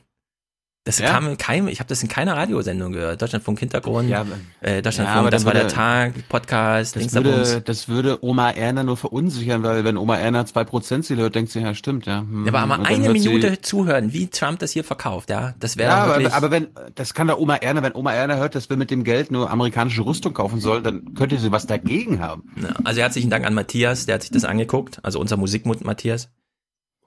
Das 0.91 0.99
Ja? 0.99 1.11
kam 1.13 1.29
in 1.29 1.39
keinem, 1.39 1.69
ich 1.69 1.79
habe 1.79 1.87
das 1.89 2.03
in 2.03 2.09
keiner 2.09 2.37
Radiosendung 2.37 2.91
gehört. 2.91 3.23
Deutschlandfunk 3.23 3.61
Hintergrund, 3.61 4.09
Ja, 4.09 4.27
äh, 4.61 4.75
Ja, 4.77 4.83
Deutschlandfunk, 4.83 5.19
aber 5.21 5.31
das 5.31 5.43
dann 5.43 5.47
war 5.47 5.53
der 5.55 5.63
würde- 5.65 5.75
Tag, 5.75 6.29
Podcast, 6.29 6.97
Das 6.97 7.15
würde, 7.15 7.61
das 7.61 7.89
würde 7.89 8.25
Oma 8.25 8.51
Erna 8.51 8.83
nur 8.83 8.97
verunsichern, 8.97 9.63
weil 9.63 9.85
wenn 9.85 9.97
Oma 9.97 10.17
Erna 10.17 10.43
2% 10.45 11.05
Ziel 11.05 11.19
hört, 11.19 11.37
denkt 11.37 11.53
sie, 11.53 11.61
ja, 11.61 11.75
stimmt, 11.75 12.07
ja. 12.07 12.23
hm, 12.23 12.45
Ja, 12.47 12.53
aber 12.53 12.67
mal 12.67 12.85
eine 12.85 13.05
hört 13.07 13.19
sie- 13.21 13.29
Minute 13.29 13.61
zuhören, 13.61 14.13
wie 14.13 14.27
Trump 14.27 14.59
das 14.59 14.73
hier 14.73 14.83
verkauft, 14.83 15.31
ja, 15.31 15.55
das 15.61 15.77
wäre 15.77 15.91
Ja, 15.93 16.07
wirklich. 16.09 16.27
aber, 16.27 16.37
aber 16.37 16.51
wenn, 16.51 16.69
das 16.97 17.15
kann 17.15 17.29
doch 17.29 17.39
Oma 17.39 17.55
Erna, 17.57 17.85
wenn 17.85 17.95
Oma 17.95 18.13
Erna 18.13 18.35
hört, 18.35 18.57
dass 18.57 18.69
wir 18.69 18.77
mit 18.77 18.91
dem 18.91 19.05
Geld 19.05 19.31
nur 19.31 19.49
amerikanische 19.49 20.05
Rüstung 20.05 20.35
kaufen 20.35 20.59
sollen, 20.61 20.83
dann 20.83 21.15
könnte 21.15 21.39
sie 21.39 21.53
was 21.53 21.67
dagegen 21.69 22.19
haben. 22.19 22.51
Ja, 22.61 22.75
also 22.83 23.01
herzlichen 23.01 23.31
Dank 23.31 23.47
an 23.47 23.55
Matthias, 23.55 24.07
der 24.07 24.17
hat 24.17 24.23
sich 24.23 24.33
das 24.33 24.45
angeguckt, 24.45 24.99
also 25.05 25.21
unser 25.21 25.37
Musikmut 25.37 25.85
Matthias. 25.85 26.31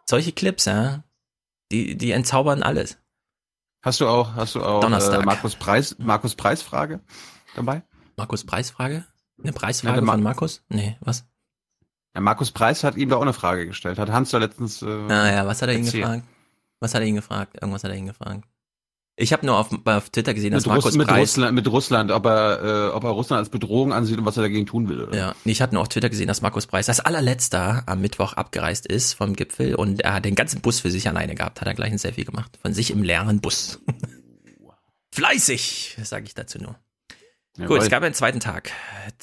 Solche 0.06 0.32
Clips, 0.32 0.66
ja, 0.66 1.04
die, 1.72 1.98
die 1.98 2.12
entzaubern 2.12 2.64
alles. 2.64 2.98
Hast 3.84 4.00
du 4.00 4.08
auch, 4.08 4.34
hast 4.36 4.56
du 4.56 4.64
auch 4.64 4.80
Donnerstag. 4.82 5.22
Äh, 5.22 5.26
Markus 5.26 5.56
Preis, 5.56 5.96
Markus 6.00 6.36
Preisfrage 6.36 7.02
dabei? 7.56 7.84
Markus 8.18 8.44
Preisfrage? 8.46 9.06
Eine 9.42 9.52
Preisfrage 9.54 10.00
Ja, 10.00 10.06
von 10.06 10.24
Markus? 10.24 10.64
Nee, 10.70 10.98
was? 11.02 11.26
Ja, 12.16 12.22
Markus 12.22 12.52
Preis 12.52 12.84
hat 12.84 12.96
ihm 12.96 13.10
da 13.10 13.18
auch 13.18 13.22
eine 13.24 13.34
Frage 13.34 13.66
gestellt. 13.68 13.98
Hat 14.00 14.10
Hans 14.10 14.30
da 14.32 14.38
letztens. 14.38 14.82
Äh, 14.82 14.86
Ah 14.88 15.32
ja, 15.32 15.46
was 15.48 15.62
hat 15.62 15.70
er 15.70 15.76
ihn 15.76 15.84
erzählt. 15.86 16.04
gefragt? 16.04 16.24
Was 16.80 16.94
hat 16.94 17.02
er 17.02 17.08
ihn 17.08 17.16
gefragt? 17.16 17.56
Irgendwas 17.60 17.84
hat 17.84 17.92
er 17.92 17.98
ihn 17.98 18.06
gefragt. 18.06 18.44
Ich 19.16 19.32
habe 19.32 19.46
nur 19.46 19.58
auf, 19.60 19.70
auf 19.86 20.10
Twitter 20.10 20.34
gesehen, 20.34 20.54
dass 20.54 20.64
Mit, 20.64 20.70
Markus 20.70 20.86
Russ, 20.86 20.96
mit, 20.96 21.08
Preis. 21.08 21.22
Russland, 21.22 21.54
mit 21.54 21.68
Russland, 21.68 22.12
ob 22.12 22.26
er, 22.26 22.90
äh, 22.90 22.96
ob 22.96 23.04
er 23.04 23.12
Russland 23.12 23.40
als 23.40 23.50
Bedrohung 23.50 23.94
ansieht 23.94 24.18
und 24.18 24.26
was 24.26 24.38
er 24.38 24.44
dagegen 24.44 24.66
tun 24.66 24.90
will. 24.90 25.04
Oder? 25.04 25.16
Ja, 25.16 25.36
ich 25.46 25.62
hatte 25.62 25.76
nur 25.76 25.84
auf 25.84 25.90
Twitter 25.90 26.10
gesehen, 26.10 26.28
dass 26.28 26.42
Markus 26.42 26.66
Preis 26.66 26.90
als 26.90 27.00
allerletzter 27.00 27.84
am 27.86 28.02
Mittwoch 28.02 28.34
abgereist 28.34 28.88
ist 28.88 29.14
vom 29.14 29.36
Gipfel 29.36 29.76
und 29.76 30.02
er 30.02 30.14
hat 30.16 30.26
den 30.26 30.34
ganzen 30.34 30.62
Bus 30.62 30.80
für 30.80 30.90
sich 30.90 31.08
alleine 31.08 31.36
gehabt, 31.36 31.62
hat 31.62 31.68
er 31.68 31.76
gleich 31.76 31.92
ein 31.92 32.00
Selfie 32.00 32.26
gemacht. 32.26 32.58
Von 32.62 32.74
sich 32.74 32.90
im 32.90 33.04
leeren 33.04 33.40
Bus. 33.40 33.80
Fleißig, 35.12 35.98
sage 36.02 36.26
ich 36.26 36.34
dazu 36.34 36.58
nur. 36.58 36.76
Jawohl. 37.58 37.78
Gut, 37.78 37.84
es 37.84 37.92
gab 37.92 38.02
einen 38.02 38.16
zweiten 38.16 38.40
Tag. 38.40 38.72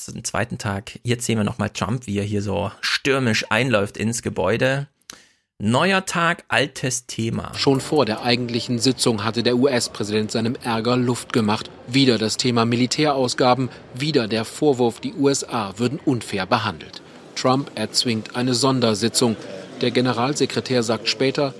Einen 0.09 0.23
zweiten 0.23 0.59
Tag. 0.59 1.01
Jetzt 1.03 1.27
sehen 1.27 1.37
wir 1.37 1.45
nochmal 1.45 1.71
Trump, 1.71 2.07
wie 2.07 2.17
er 2.17 2.25
hier 2.25 2.43
so 2.43 2.71
stürmisch 2.81 3.47
einläuft 3.51 3.97
ins 3.97 4.23
Gebäude. 4.23 4.87
Neuer 5.63 6.07
Tag, 6.07 6.45
altes 6.49 7.05
Thema. 7.05 7.53
Schon 7.55 7.83
vor 7.83 8.07
der 8.07 8.23
eigentlichen 8.23 8.79
Sitzung 8.79 9.25
hatte 9.25 9.43
der 9.43 9.57
US-Präsident 9.57 10.31
seinem 10.31 10.55
Ärger 10.55 10.97
Luft 10.97 11.35
gemacht. 11.35 11.71
Wieder 11.87 12.17
das 12.17 12.39
Thema 12.39 12.65
Militärausgaben, 12.65 13.69
wieder 13.93 14.27
der 14.27 14.47
Vorwurf, 14.47 15.01
die 15.01 15.13
USA 15.13 15.75
würden 15.77 16.01
unfair 16.03 16.47
behandelt. 16.47 17.03
Trump 17.37 17.71
erzwingt 17.75 18.37
eine 18.37 18.55
Sondersitzung. 18.55 19.37
Der 19.83 19.91
Generalsekretär 19.91 20.83
sagt 20.83 21.11
später, 21.11 21.53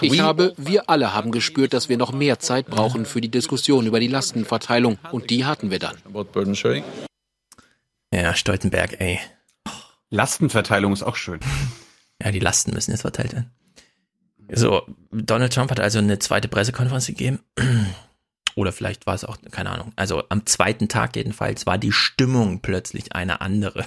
ich 0.00 0.20
habe, 0.20 0.52
wir 0.56 0.90
alle 0.90 1.14
haben 1.14 1.30
gespürt, 1.30 1.72
dass 1.72 1.88
wir 1.88 1.98
noch 1.98 2.10
mehr 2.10 2.40
Zeit 2.40 2.66
brauchen 2.66 3.06
für 3.06 3.20
die 3.20 3.30
Diskussion 3.30 3.86
über 3.86 4.00
die 4.00 4.08
Lastenverteilung. 4.08 4.98
Und 5.12 5.30
die 5.30 5.44
hatten 5.44 5.70
wir 5.70 5.78
dann. 5.78 5.96
Ja, 8.12 8.34
Stoltenberg, 8.34 9.00
ey. 9.00 9.20
Lastenverteilung 10.10 10.92
ist 10.92 11.04
auch 11.04 11.14
schön. 11.14 11.38
Ja, 12.22 12.30
die 12.30 12.38
Lasten 12.38 12.72
müssen 12.72 12.90
jetzt 12.90 13.02
verteilt 13.02 13.32
werden. 13.32 13.50
So, 14.52 14.82
Donald 15.12 15.52
Trump 15.52 15.70
hat 15.70 15.80
also 15.80 15.98
eine 15.98 16.18
zweite 16.18 16.48
Pressekonferenz 16.48 17.06
gegeben. 17.06 17.40
Oder 18.56 18.72
vielleicht 18.72 19.06
war 19.06 19.14
es 19.14 19.24
auch, 19.24 19.38
keine 19.50 19.70
Ahnung. 19.70 19.92
Also 19.96 20.24
am 20.28 20.44
zweiten 20.44 20.88
Tag 20.88 21.14
jedenfalls 21.16 21.66
war 21.66 21.78
die 21.78 21.92
Stimmung 21.92 22.60
plötzlich 22.60 23.14
eine 23.14 23.40
andere. 23.40 23.86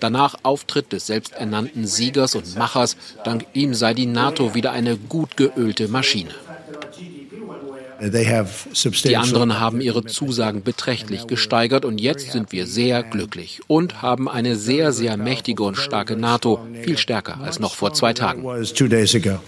Danach 0.00 0.34
Auftritt 0.42 0.92
des 0.92 1.06
selbsternannten 1.06 1.86
Siegers 1.86 2.34
und 2.34 2.56
Machers. 2.56 2.96
Dank 3.24 3.46
ihm 3.54 3.74
sei 3.74 3.94
die 3.94 4.06
NATO 4.06 4.54
wieder 4.54 4.72
eine 4.72 4.98
gut 4.98 5.36
geölte 5.36 5.88
Maschine. 5.88 6.34
They 8.10 8.26
have 8.26 8.68
Die 9.04 9.16
anderen 9.16 9.58
haben 9.60 9.80
ihre 9.80 10.04
Zusagen 10.04 10.62
beträchtlich 10.62 11.26
gesteigert 11.26 11.84
und 11.84 12.00
jetzt 12.00 12.32
sind 12.32 12.52
wir 12.52 12.66
sehr 12.66 13.02
glücklich 13.02 13.60
und 13.66 14.02
haben 14.02 14.28
eine 14.28 14.56
sehr, 14.56 14.92
sehr 14.92 15.16
mächtige 15.16 15.62
und 15.62 15.76
starke 15.76 16.16
NATO, 16.16 16.66
viel 16.82 16.98
stärker 16.98 17.40
als 17.40 17.60
noch 17.60 17.74
vor 17.74 17.92
zwei 17.94 18.12
Tagen. 18.12 18.44
was 18.44 18.72
two 18.72 18.88
days 18.88 19.14
ago. 19.14 19.40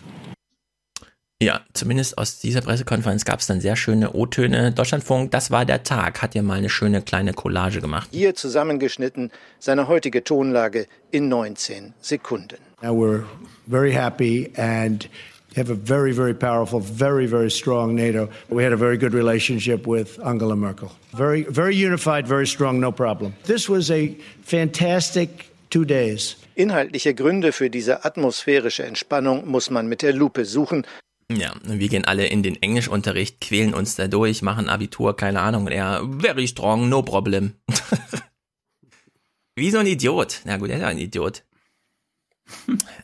Ja, 1.43 1.61
zumindest 1.75 2.17
aus 2.17 2.39
dieser 2.39 2.63
Pressekonferenz 2.63 3.27
gab 3.27 3.41
es 3.41 3.47
dann 3.47 3.61
sehr 3.61 3.77
schöne 3.77 4.15
O-Töne. 4.15 4.73
Deutschlandfunk, 4.73 5.31
das 5.33 5.51
war 5.51 5.67
der 5.67 5.83
Tag, 5.83 6.23
hat 6.23 6.35
ja 6.35 6.43
mal 6.43 6.55
eine 6.55 6.71
schöne 6.71 7.03
kleine 7.03 7.35
Collage 7.35 7.83
gemacht. 7.83 8.09
Hier 8.11 8.35
zusammengeschnitten 8.35 9.31
seine 9.59 9.87
heutige 9.87 10.25
Tonlage 10.25 10.87
in 11.11 11.29
19 11.29 11.93
Sekunden. 12.01 12.57
Now 12.81 12.93
we're 12.93 13.25
very 13.67 13.93
happy 13.93 14.51
and 14.57 15.11
have 15.57 15.71
a 15.71 15.75
very, 15.75 16.13
very 16.13 16.35
powerful, 16.35 16.81
very, 16.81 17.27
very 17.27 17.51
strong 17.51 17.95
NATO. 17.95 18.29
We 18.51 18.63
had 18.63 18.73
a 18.73 18.77
very 18.77 18.99
good 18.99 19.15
relationship 19.15 19.87
with 19.87 20.19
Angela 20.25 20.55
Merkel. 20.55 20.91
Very, 21.15 21.45
very 21.45 21.75
unified, 21.75 22.29
very 22.29 22.47
strong, 22.47 22.79
no 22.79 22.93
problem. 22.93 23.35
This 23.45 23.69
was 23.69 23.91
a 23.91 24.15
fantastic 24.43 25.51
two 25.71 25.85
days. 25.85 26.37
Inhaltliche 26.55 27.15
Gründe 27.15 27.53
für 27.53 27.71
diese 27.71 28.05
atmosphärische 28.05 28.85
Entspannung 28.85 29.49
muss 29.49 29.71
man 29.71 29.89
mit 29.89 30.03
der 30.03 30.13
Lupe 30.13 30.45
suchen. 30.45 30.87
Ja, 31.33 31.53
wir 31.65 31.89
gehen 31.89 32.05
alle 32.05 32.27
in 32.27 32.43
den 32.43 32.63
Englischunterricht, 32.63 33.41
quälen 33.41 33.75
uns 33.75 33.97
da 33.97 34.07
durch, 34.07 34.43
machen 34.43 34.69
Abitur, 34.69 35.17
keine 35.17 35.41
Ahnung. 35.41 35.67
Und 35.67 35.73
er, 35.73 36.03
very 36.21 36.47
strong, 36.47 36.89
no 36.89 37.03
problem. 37.03 37.55
Wie 39.57 39.71
so 39.71 39.79
ein 39.79 39.87
Idiot. 39.87 40.43
Na 40.45 40.57
gut, 40.59 40.71
er 40.71 40.77
ist 40.77 40.85
ein 40.85 40.99
Idiot. 40.99 41.43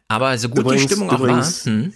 Aber 0.06 0.38
so 0.38 0.48
gut 0.50 0.70
die 0.70 0.78
Stimmung 0.78 1.10
auch 1.10 1.18
übrigens, 1.18 1.66
war. 1.66 1.72
Hm? 1.72 1.92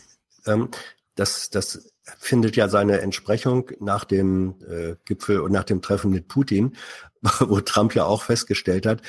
Ähm, 0.46 0.68
das, 1.14 1.50
das 1.50 1.92
findet 2.18 2.56
ja 2.56 2.68
seine 2.68 3.00
Entsprechung 3.00 3.70
nach 3.80 4.04
dem 4.04 4.56
äh, 4.68 4.96
Gipfel 5.04 5.40
und 5.40 5.52
nach 5.52 5.64
dem 5.64 5.82
Treffen 5.82 6.10
mit 6.10 6.28
Putin, 6.28 6.76
wo 7.40 7.60
Trump 7.60 7.94
ja 7.94 8.04
auch 8.04 8.22
festgestellt 8.22 8.86
hat, 8.86 9.02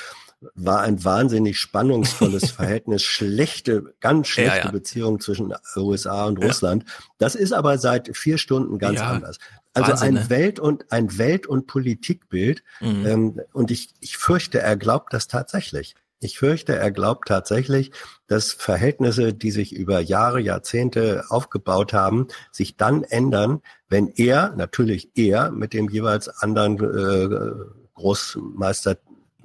war 0.54 0.82
ein 0.82 1.04
wahnsinnig 1.04 1.60
spannungsvolles 1.60 2.52
Verhältnis, 2.52 3.04
schlechte, 3.04 3.96
ganz 4.00 4.28
schlechte 4.28 4.58
Ja, 4.58 4.66
ja. 4.66 4.72
Beziehungen 4.72 5.20
zwischen 5.20 5.54
USA 5.76 6.26
und 6.26 6.40
Ja. 6.40 6.48
Russland. 6.48 6.86
Das 7.18 7.36
ist 7.36 7.54
aber 7.54 7.78
seit 7.78 8.16
vier 8.16 8.38
Stunden 8.38 8.78
ganz 8.78 9.02
anders. 9.02 9.38
Also 9.74 9.92
Wahnsinn, 9.92 10.08
ein 10.08 10.14
ne? 10.24 10.30
Welt- 10.30 10.60
und 10.60 10.92
ein 10.92 11.18
Welt- 11.18 11.48
und 11.48 11.68
Politikbild. 11.68 12.64
Mhm. 12.82 13.06
Ähm, 13.06 13.42
und 13.54 13.72
ich, 13.72 13.94
ich 14.00 14.18
fürchte, 14.18 14.60
er 14.60 14.78
glaubt 14.78 15.14
das 15.14 15.28
tatsächlich. 15.28 15.96
Ich 16.20 16.40
fürchte, 16.40 16.76
er 16.76 16.90
glaubt 16.92 17.28
tatsächlich, 17.28 17.92
dass 18.26 18.52
Verhältnisse, 18.52 19.34
die 19.34 19.52
sich 19.52 19.74
über 19.74 20.00
Jahre, 20.00 20.40
Jahrzehnte 20.40 21.26
aufgebaut 21.30 21.94
haben, 21.94 22.28
sich 22.52 22.76
dann 22.76 23.04
ändern, 23.04 23.62
wenn 23.88 24.08
er, 24.08 24.54
natürlich 24.56 25.12
er, 25.16 25.52
mit 25.52 25.74
dem 25.74 25.90
jeweils 25.90 26.28
anderen 26.28 26.78
äh, 26.78 27.66
Großmeister 27.94 28.98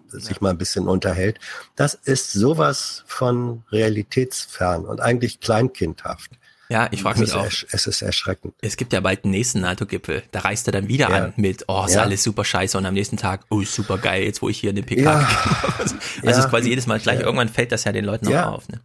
sich 0.08 0.40
mal 0.40 0.50
ein 0.50 0.58
bisschen 0.58 0.88
unterhält. 0.88 1.38
Das 1.76 1.94
ist 1.94 2.32
sowas 2.32 3.04
von 3.06 3.64
realitätsfern 3.70 4.84
und 4.84 5.00
eigentlich 5.00 5.40
kleinkindhaft. 5.40 6.32
Ja, 6.72 6.88
ich 6.90 7.02
frage 7.02 7.20
mich 7.20 7.32
auch. 7.34 7.46
Es 7.70 7.86
ist 7.86 8.02
erschreckend. 8.02 8.54
Es 8.62 8.76
gibt 8.76 8.92
ja 8.92 9.00
bald 9.00 9.24
den 9.24 9.30
nächsten 9.30 9.60
NATO-Gipfel. 9.60 10.22
Da 10.32 10.40
reist 10.40 10.66
er 10.68 10.72
dann 10.72 10.88
wieder 10.88 11.10
Ja. 11.10 11.16
an 11.26 11.32
mit, 11.36 11.64
oh, 11.68 11.84
ist 11.86 11.94
Ja. 11.94 12.02
alles 12.02 12.22
super 12.22 12.44
scheiße. 12.44 12.76
Und 12.78 12.86
am 12.86 12.94
nächsten 12.94 13.16
Tag, 13.18 13.44
oh, 13.50 13.60
ist 13.60 13.74
super 13.74 13.98
geil, 13.98 14.24
jetzt 14.24 14.40
wo 14.42 14.48
ich 14.48 14.58
hier 14.58 14.70
eine 14.70 14.82
PK 14.82 15.02
Ja. 15.02 15.28
Also 15.78 15.94
Ja. 16.22 16.30
es 16.30 16.38
ist 16.38 16.48
quasi 16.50 16.68
jedes 16.70 16.86
Mal 16.86 16.98
gleich. 16.98 17.20
Ja. 17.20 17.26
Irgendwann 17.26 17.48
fällt 17.48 17.72
das 17.72 17.84
ja 17.84 17.92
den 17.92 18.04
Leuten 18.04 18.28
Ja. 18.28 18.48
auch 18.48 18.54
auf. 18.54 18.68
Ne? 18.68 18.80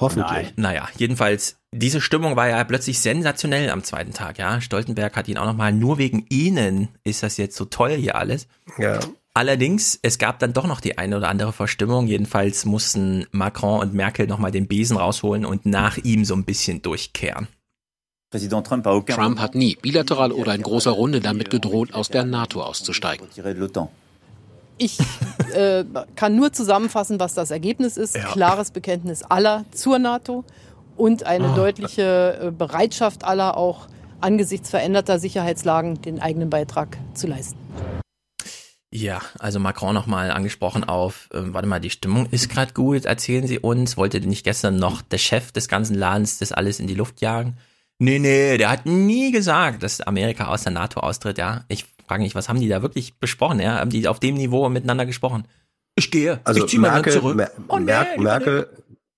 Hoffentlich. 0.00 0.54
Naja, 0.56 0.88
jedenfalls, 0.96 1.56
diese 1.72 2.00
Stimmung 2.00 2.34
war 2.36 2.48
ja 2.48 2.64
plötzlich 2.64 3.00
sensationell 3.00 3.68
am 3.70 3.84
zweiten 3.84 4.14
Tag, 4.14 4.38
ja. 4.38 4.60
Stoltenberg 4.62 5.14
hat 5.14 5.28
ihn 5.28 5.36
auch 5.36 5.44
nochmal, 5.44 5.72
nur 5.72 5.98
wegen 5.98 6.24
Ihnen 6.30 6.88
ist 7.04 7.22
das 7.22 7.36
jetzt 7.36 7.54
so 7.56 7.66
toll 7.66 7.92
hier 7.92 8.14
alles. 8.16 8.46
Ja. 8.78 8.98
Allerdings, 9.32 9.98
es 10.02 10.18
gab 10.18 10.40
dann 10.40 10.52
doch 10.52 10.66
noch 10.66 10.80
die 10.80 10.98
eine 10.98 11.16
oder 11.16 11.28
andere 11.28 11.52
Verstimmung. 11.52 12.06
Jedenfalls 12.08 12.64
mussten 12.64 13.26
Macron 13.30 13.80
und 13.80 13.94
Merkel 13.94 14.26
nochmal 14.26 14.50
den 14.50 14.66
Besen 14.66 14.96
rausholen 14.96 15.44
und 15.44 15.66
nach 15.66 15.98
ihm 15.98 16.24
so 16.24 16.34
ein 16.34 16.44
bisschen 16.44 16.82
durchkehren. 16.82 17.46
Trump 19.06 19.40
hat 19.40 19.54
nie, 19.54 19.76
bilateral 19.76 20.32
oder 20.32 20.54
in 20.54 20.62
großer 20.62 20.92
Runde, 20.92 21.20
damit 21.20 21.50
gedroht, 21.50 21.94
aus 21.94 22.08
der 22.08 22.24
NATO 22.24 22.62
auszusteigen. 22.62 23.26
Ich 24.78 24.98
äh, 25.52 25.84
kann 26.16 26.36
nur 26.36 26.52
zusammenfassen, 26.52 27.20
was 27.20 27.34
das 27.34 27.50
Ergebnis 27.50 27.96
ist. 27.96 28.14
Klares 28.14 28.70
Bekenntnis 28.70 29.22
aller 29.22 29.64
zur 29.72 29.98
NATO 29.98 30.44
und 30.96 31.24
eine 31.24 31.52
Oh. 31.52 31.56
deutliche 31.56 32.38
äh, 32.40 32.50
Bereitschaft 32.50 33.24
aller 33.24 33.56
auch 33.56 33.88
angesichts 34.20 34.70
veränderter 34.70 35.18
Sicherheitslagen 35.18 36.00
den 36.02 36.20
eigenen 36.20 36.50
Beitrag 36.50 36.98
zu 37.14 37.26
leisten. 37.26 37.58
Ja, 38.92 39.20
also 39.38 39.60
Macron 39.60 39.94
nochmal 39.94 40.32
angesprochen 40.32 40.82
auf, 40.82 41.28
ähm, 41.32 41.54
warte 41.54 41.68
mal, 41.68 41.78
die 41.78 41.90
Stimmung 41.90 42.26
ist 42.30 42.50
gerade 42.50 42.72
gut, 42.72 43.04
erzählen 43.04 43.46
Sie 43.46 43.60
uns. 43.60 43.96
Wollte 43.96 44.20
nicht 44.20 44.44
gestern 44.44 44.78
noch 44.78 45.00
der 45.00 45.18
Chef 45.18 45.52
des 45.52 45.68
ganzen 45.68 45.94
Ladens 45.94 46.38
das 46.38 46.50
alles 46.50 46.80
in 46.80 46.88
die 46.88 46.94
Luft 46.94 47.20
jagen? 47.20 47.56
Nee, 48.00 48.18
nee, 48.18 48.58
der 48.58 48.70
hat 48.70 48.86
nie 48.86 49.30
gesagt, 49.30 49.82
dass 49.84 50.00
Amerika 50.00 50.48
aus 50.48 50.64
der 50.64 50.72
NATO 50.72 51.00
austritt, 51.00 51.38
ja. 51.38 51.64
Ich 51.68 51.84
frage 52.06 52.22
mich, 52.22 52.34
was 52.34 52.48
haben 52.48 52.60
die 52.60 52.68
da 52.68 52.82
wirklich 52.82 53.14
besprochen, 53.14 53.60
ja? 53.60 53.78
Haben 53.78 53.90
die 53.90 54.08
auf 54.08 54.18
dem 54.18 54.34
Niveau 54.34 54.68
miteinander 54.68 55.06
gesprochen? 55.06 55.44
Ich 55.94 56.10
gehe, 56.10 56.40
Also 56.44 56.64
ich 56.64 56.70
ziehe 56.70 56.80
mal 56.80 56.92
Merkel, 56.92 57.12
zurück. 57.12 57.36
Mer 57.36 57.52
Oh, 57.68 57.78
nee, 57.78 57.84
Merkel, 57.84 58.18
Mer 58.18 58.66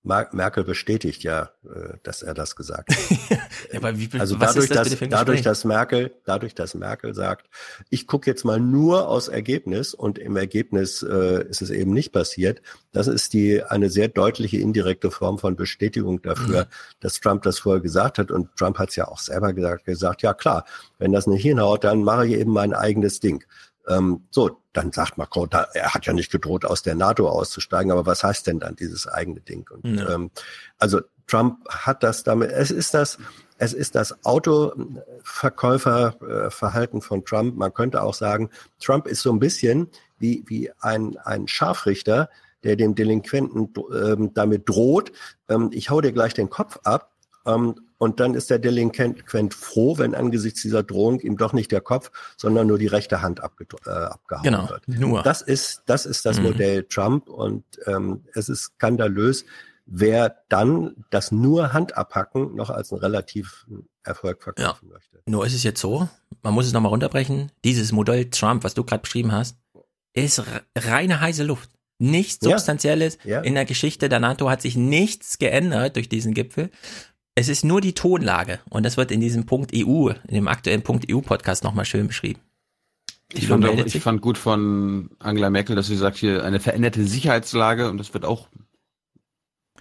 Merkel 0.04 0.64
bestätigt 0.64 1.22
ja, 1.22 1.50
äh, 1.64 1.94
dass 2.02 2.22
er 2.22 2.34
das 2.34 2.56
gesagt 2.56 2.90
hat. 2.90 3.38
Aber 3.76 3.98
wie, 3.98 4.08
also 4.18 4.36
dadurch, 4.36 4.68
das 4.68 4.90
dass, 4.90 5.08
dadurch, 5.08 5.42
dass 5.42 5.64
Merkel, 5.64 6.12
dadurch, 6.24 6.54
dass 6.56 6.74
Merkel 6.74 7.14
sagt, 7.14 7.48
ich 7.88 8.08
gucke 8.08 8.28
jetzt 8.28 8.44
mal 8.44 8.58
nur 8.58 9.08
aus 9.08 9.28
Ergebnis 9.28 9.94
und 9.94 10.18
im 10.18 10.36
Ergebnis 10.36 11.02
äh, 11.02 11.44
ist 11.48 11.62
es 11.62 11.70
eben 11.70 11.92
nicht 11.92 12.10
passiert. 12.12 12.62
Das 12.90 13.06
ist 13.06 13.32
die 13.32 13.62
eine 13.62 13.90
sehr 13.90 14.08
deutliche 14.08 14.58
indirekte 14.58 15.12
Form 15.12 15.38
von 15.38 15.54
Bestätigung 15.54 16.20
dafür, 16.20 16.64
mhm. 16.64 16.68
dass 16.98 17.20
Trump 17.20 17.42
das 17.42 17.60
vorher 17.60 17.80
gesagt 17.80 18.18
hat. 18.18 18.32
Und 18.32 18.56
Trump 18.56 18.78
hat 18.78 18.90
es 18.90 18.96
ja 18.96 19.06
auch 19.06 19.20
selber 19.20 19.52
gesagt, 19.52 19.84
gesagt, 19.84 20.22
ja 20.22 20.34
klar, 20.34 20.64
wenn 20.98 21.12
das 21.12 21.28
nicht 21.28 21.42
hinhaut, 21.42 21.84
dann 21.84 22.02
mache 22.02 22.26
ich 22.26 22.34
eben 22.34 22.52
mein 22.52 22.74
eigenes 22.74 23.20
Ding. 23.20 23.44
Ähm, 23.88 24.24
so, 24.30 24.62
dann 24.72 24.92
sagt 24.92 25.18
Macron, 25.18 25.48
da, 25.50 25.66
er 25.74 25.94
hat 25.94 26.06
ja 26.06 26.12
nicht 26.12 26.30
gedroht, 26.30 26.64
aus 26.64 26.82
der 26.82 26.94
NATO 26.94 27.28
auszusteigen, 27.28 27.90
aber 27.90 28.06
was 28.06 28.22
heißt 28.24 28.46
denn 28.46 28.60
dann 28.60 28.76
dieses 28.76 29.06
eigene 29.06 29.40
Ding? 29.40 29.68
Und, 29.70 29.98
ja. 29.98 30.14
ähm, 30.14 30.30
also 30.78 31.00
Trump 31.26 31.68
hat 31.68 32.02
das 32.02 32.24
damit, 32.24 32.50
es 32.50 32.70
ist 32.70 32.94
das, 32.94 33.18
es 33.58 33.72
ist 33.72 33.94
das 33.94 34.24
Autoverkäuferverhalten 34.24 37.00
von 37.00 37.24
Trump. 37.24 37.56
Man 37.56 37.72
könnte 37.72 38.02
auch 38.02 38.14
sagen, 38.14 38.50
Trump 38.80 39.06
ist 39.06 39.22
so 39.22 39.32
ein 39.32 39.38
bisschen 39.38 39.88
wie, 40.18 40.42
wie 40.46 40.70
ein, 40.80 41.16
ein 41.24 41.48
Scharfrichter, 41.48 42.28
der 42.64 42.76
dem 42.76 42.94
Delinquenten 42.94 43.72
ähm, 43.94 44.34
damit 44.34 44.68
droht, 44.68 45.12
ähm, 45.48 45.70
ich 45.72 45.90
hau 45.90 46.00
dir 46.00 46.12
gleich 46.12 46.34
den 46.34 46.50
Kopf 46.50 46.78
ab. 46.84 47.11
Ähm, 47.46 47.74
und 47.98 48.18
dann 48.18 48.34
ist 48.34 48.50
der 48.50 48.58
Delinquent 48.58 49.54
froh, 49.54 49.96
wenn 49.98 50.14
angesichts 50.14 50.62
dieser 50.62 50.82
Drohung 50.82 51.20
ihm 51.20 51.36
doch 51.36 51.52
nicht 51.52 51.70
der 51.70 51.80
Kopf, 51.80 52.10
sondern 52.36 52.66
nur 52.66 52.78
die 52.78 52.88
rechte 52.88 53.22
Hand 53.22 53.42
abge 53.42 53.66
äh, 53.86 53.90
abgehauen 53.90 54.42
genau, 54.42 54.68
wird. 54.68 54.88
Nur. 54.88 55.22
Das 55.22 55.40
ist 55.40 55.82
das, 55.86 56.04
ist 56.04 56.26
das 56.26 56.38
mhm. 56.38 56.44
Modell 56.44 56.82
Trump 56.84 57.28
und 57.28 57.64
ähm, 57.86 58.24
es 58.34 58.48
ist 58.48 58.74
skandalös, 58.74 59.44
wer 59.86 60.42
dann 60.48 61.04
das 61.10 61.30
nur 61.30 61.72
Hand 61.72 61.96
abhacken 61.96 62.56
noch 62.56 62.70
als 62.70 62.92
einen 62.92 63.00
relativen 63.00 63.88
Erfolg 64.02 64.42
verkaufen 64.42 64.88
ja. 64.88 64.94
möchte. 64.94 65.20
Nur 65.26 65.46
ist 65.46 65.54
es 65.54 65.62
jetzt 65.62 65.80
so, 65.80 66.08
man 66.42 66.54
muss 66.54 66.66
es 66.66 66.72
nochmal 66.72 66.90
runterbrechen, 66.90 67.52
dieses 67.64 67.92
Modell 67.92 68.30
Trump, 68.30 68.64
was 68.64 68.74
du 68.74 68.84
gerade 68.84 69.02
beschrieben 69.02 69.32
hast, 69.32 69.56
ist 70.12 70.42
reine 70.76 71.20
heiße 71.20 71.44
Luft. 71.44 71.70
Nichts 71.98 72.44
Substanzielles 72.44 73.16
ja, 73.22 73.36
ja. 73.36 73.40
in 73.42 73.54
der 73.54 73.64
Geschichte 73.64 74.08
der 74.08 74.18
NATO 74.18 74.50
hat 74.50 74.60
sich 74.60 74.74
nichts 74.74 75.38
geändert 75.38 75.94
durch 75.94 76.08
diesen 76.08 76.34
Gipfel. 76.34 76.70
Es 77.34 77.48
ist 77.48 77.64
nur 77.64 77.80
die 77.80 77.94
Tonlage 77.94 78.60
und 78.68 78.84
das 78.84 78.96
wird 78.96 79.10
in 79.10 79.20
diesem 79.20 79.46
Punkt 79.46 79.72
EU, 79.74 80.10
in 80.28 80.34
dem 80.34 80.48
aktuellen 80.48 80.82
Punkt 80.82 81.10
EU-Podcast 81.10 81.64
nochmal 81.64 81.86
schön 81.86 82.06
beschrieben. 82.06 82.40
Ich 83.32 83.48
fand, 83.48 83.64
auch, 83.64 83.78
ich 83.78 84.00
fand 84.00 84.20
gut 84.20 84.36
von 84.36 85.08
Angela 85.18 85.48
Merkel, 85.48 85.74
dass 85.74 85.86
sie 85.86 85.96
sagt, 85.96 86.18
hier 86.18 86.44
eine 86.44 86.60
veränderte 86.60 87.04
Sicherheitslage 87.04 87.88
und 87.88 87.96
das 87.96 88.12
wird 88.12 88.26
auch. 88.26 88.48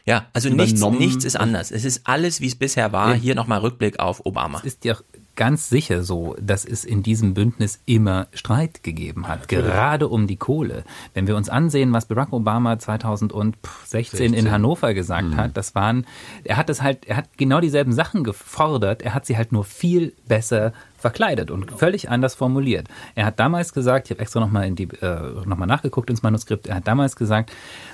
Ja, 0.05 0.27
also 0.33 0.49
nichts, 0.49 0.81
nichts 0.81 1.25
ist 1.25 1.35
anders. 1.35 1.71
Es 1.71 1.85
ist 1.85 2.01
alles, 2.05 2.41
wie 2.41 2.47
es 2.47 2.55
bisher 2.55 2.91
war. 2.91 3.13
Hier 3.13 3.35
nochmal 3.35 3.59
Rückblick 3.59 3.99
auf 3.99 4.25
Obama. 4.25 4.59
Es 4.59 4.65
ist 4.65 4.85
ja 4.85 4.95
ganz 5.35 5.69
sicher 5.69 6.03
so, 6.03 6.35
dass 6.39 6.65
es 6.65 6.83
in 6.83 7.03
diesem 7.03 7.33
Bündnis 7.33 7.79
immer 7.85 8.27
Streit 8.33 8.83
gegeben 8.83 9.27
hat, 9.27 9.47
gerade 9.47 10.07
um 10.07 10.27
die 10.27 10.35
Kohle. 10.35 10.83
Wenn 11.13 11.25
wir 11.27 11.35
uns 11.35 11.49
ansehen, 11.49 11.93
was 11.93 12.05
Barack 12.05 12.33
Obama 12.33 12.77
2016 12.77 13.53
16. 13.85 14.33
in 14.33 14.51
Hannover 14.51 14.93
gesagt 14.93 15.29
mhm. 15.29 15.37
hat, 15.37 15.57
das 15.57 15.73
waren, 15.73 16.05
er 16.43 16.57
hat 16.57 16.69
es 16.69 16.81
halt, 16.81 17.05
er 17.05 17.17
hat 17.17 17.37
genau 17.37 17.61
dieselben 17.61 17.93
Sachen 17.93 18.23
gefordert, 18.23 19.01
er 19.01 19.13
hat 19.13 19.25
sie 19.25 19.37
halt 19.37 19.51
nur 19.51 19.63
viel 19.63 20.13
besser 20.27 20.73
verkleidet 21.01 21.51
und 21.51 21.71
völlig 21.71 22.09
anders 22.09 22.35
formuliert. 22.35 22.87
Er 23.15 23.25
hat 23.25 23.39
damals 23.39 23.73
gesagt, 23.73 24.07
ich 24.07 24.11
habe 24.11 24.21
extra 24.21 24.39
nochmal 24.39 24.67
in 24.67 24.75
die 24.75 24.83
äh, 25.01 25.45
nochmal 25.45 25.67
nachgeguckt 25.67 26.09
ins 26.09 26.23
Manuskript, 26.23 26.67
er 26.67 26.75
hat 26.75 26.87
damals 26.87 27.15
gesagt, 27.15 27.51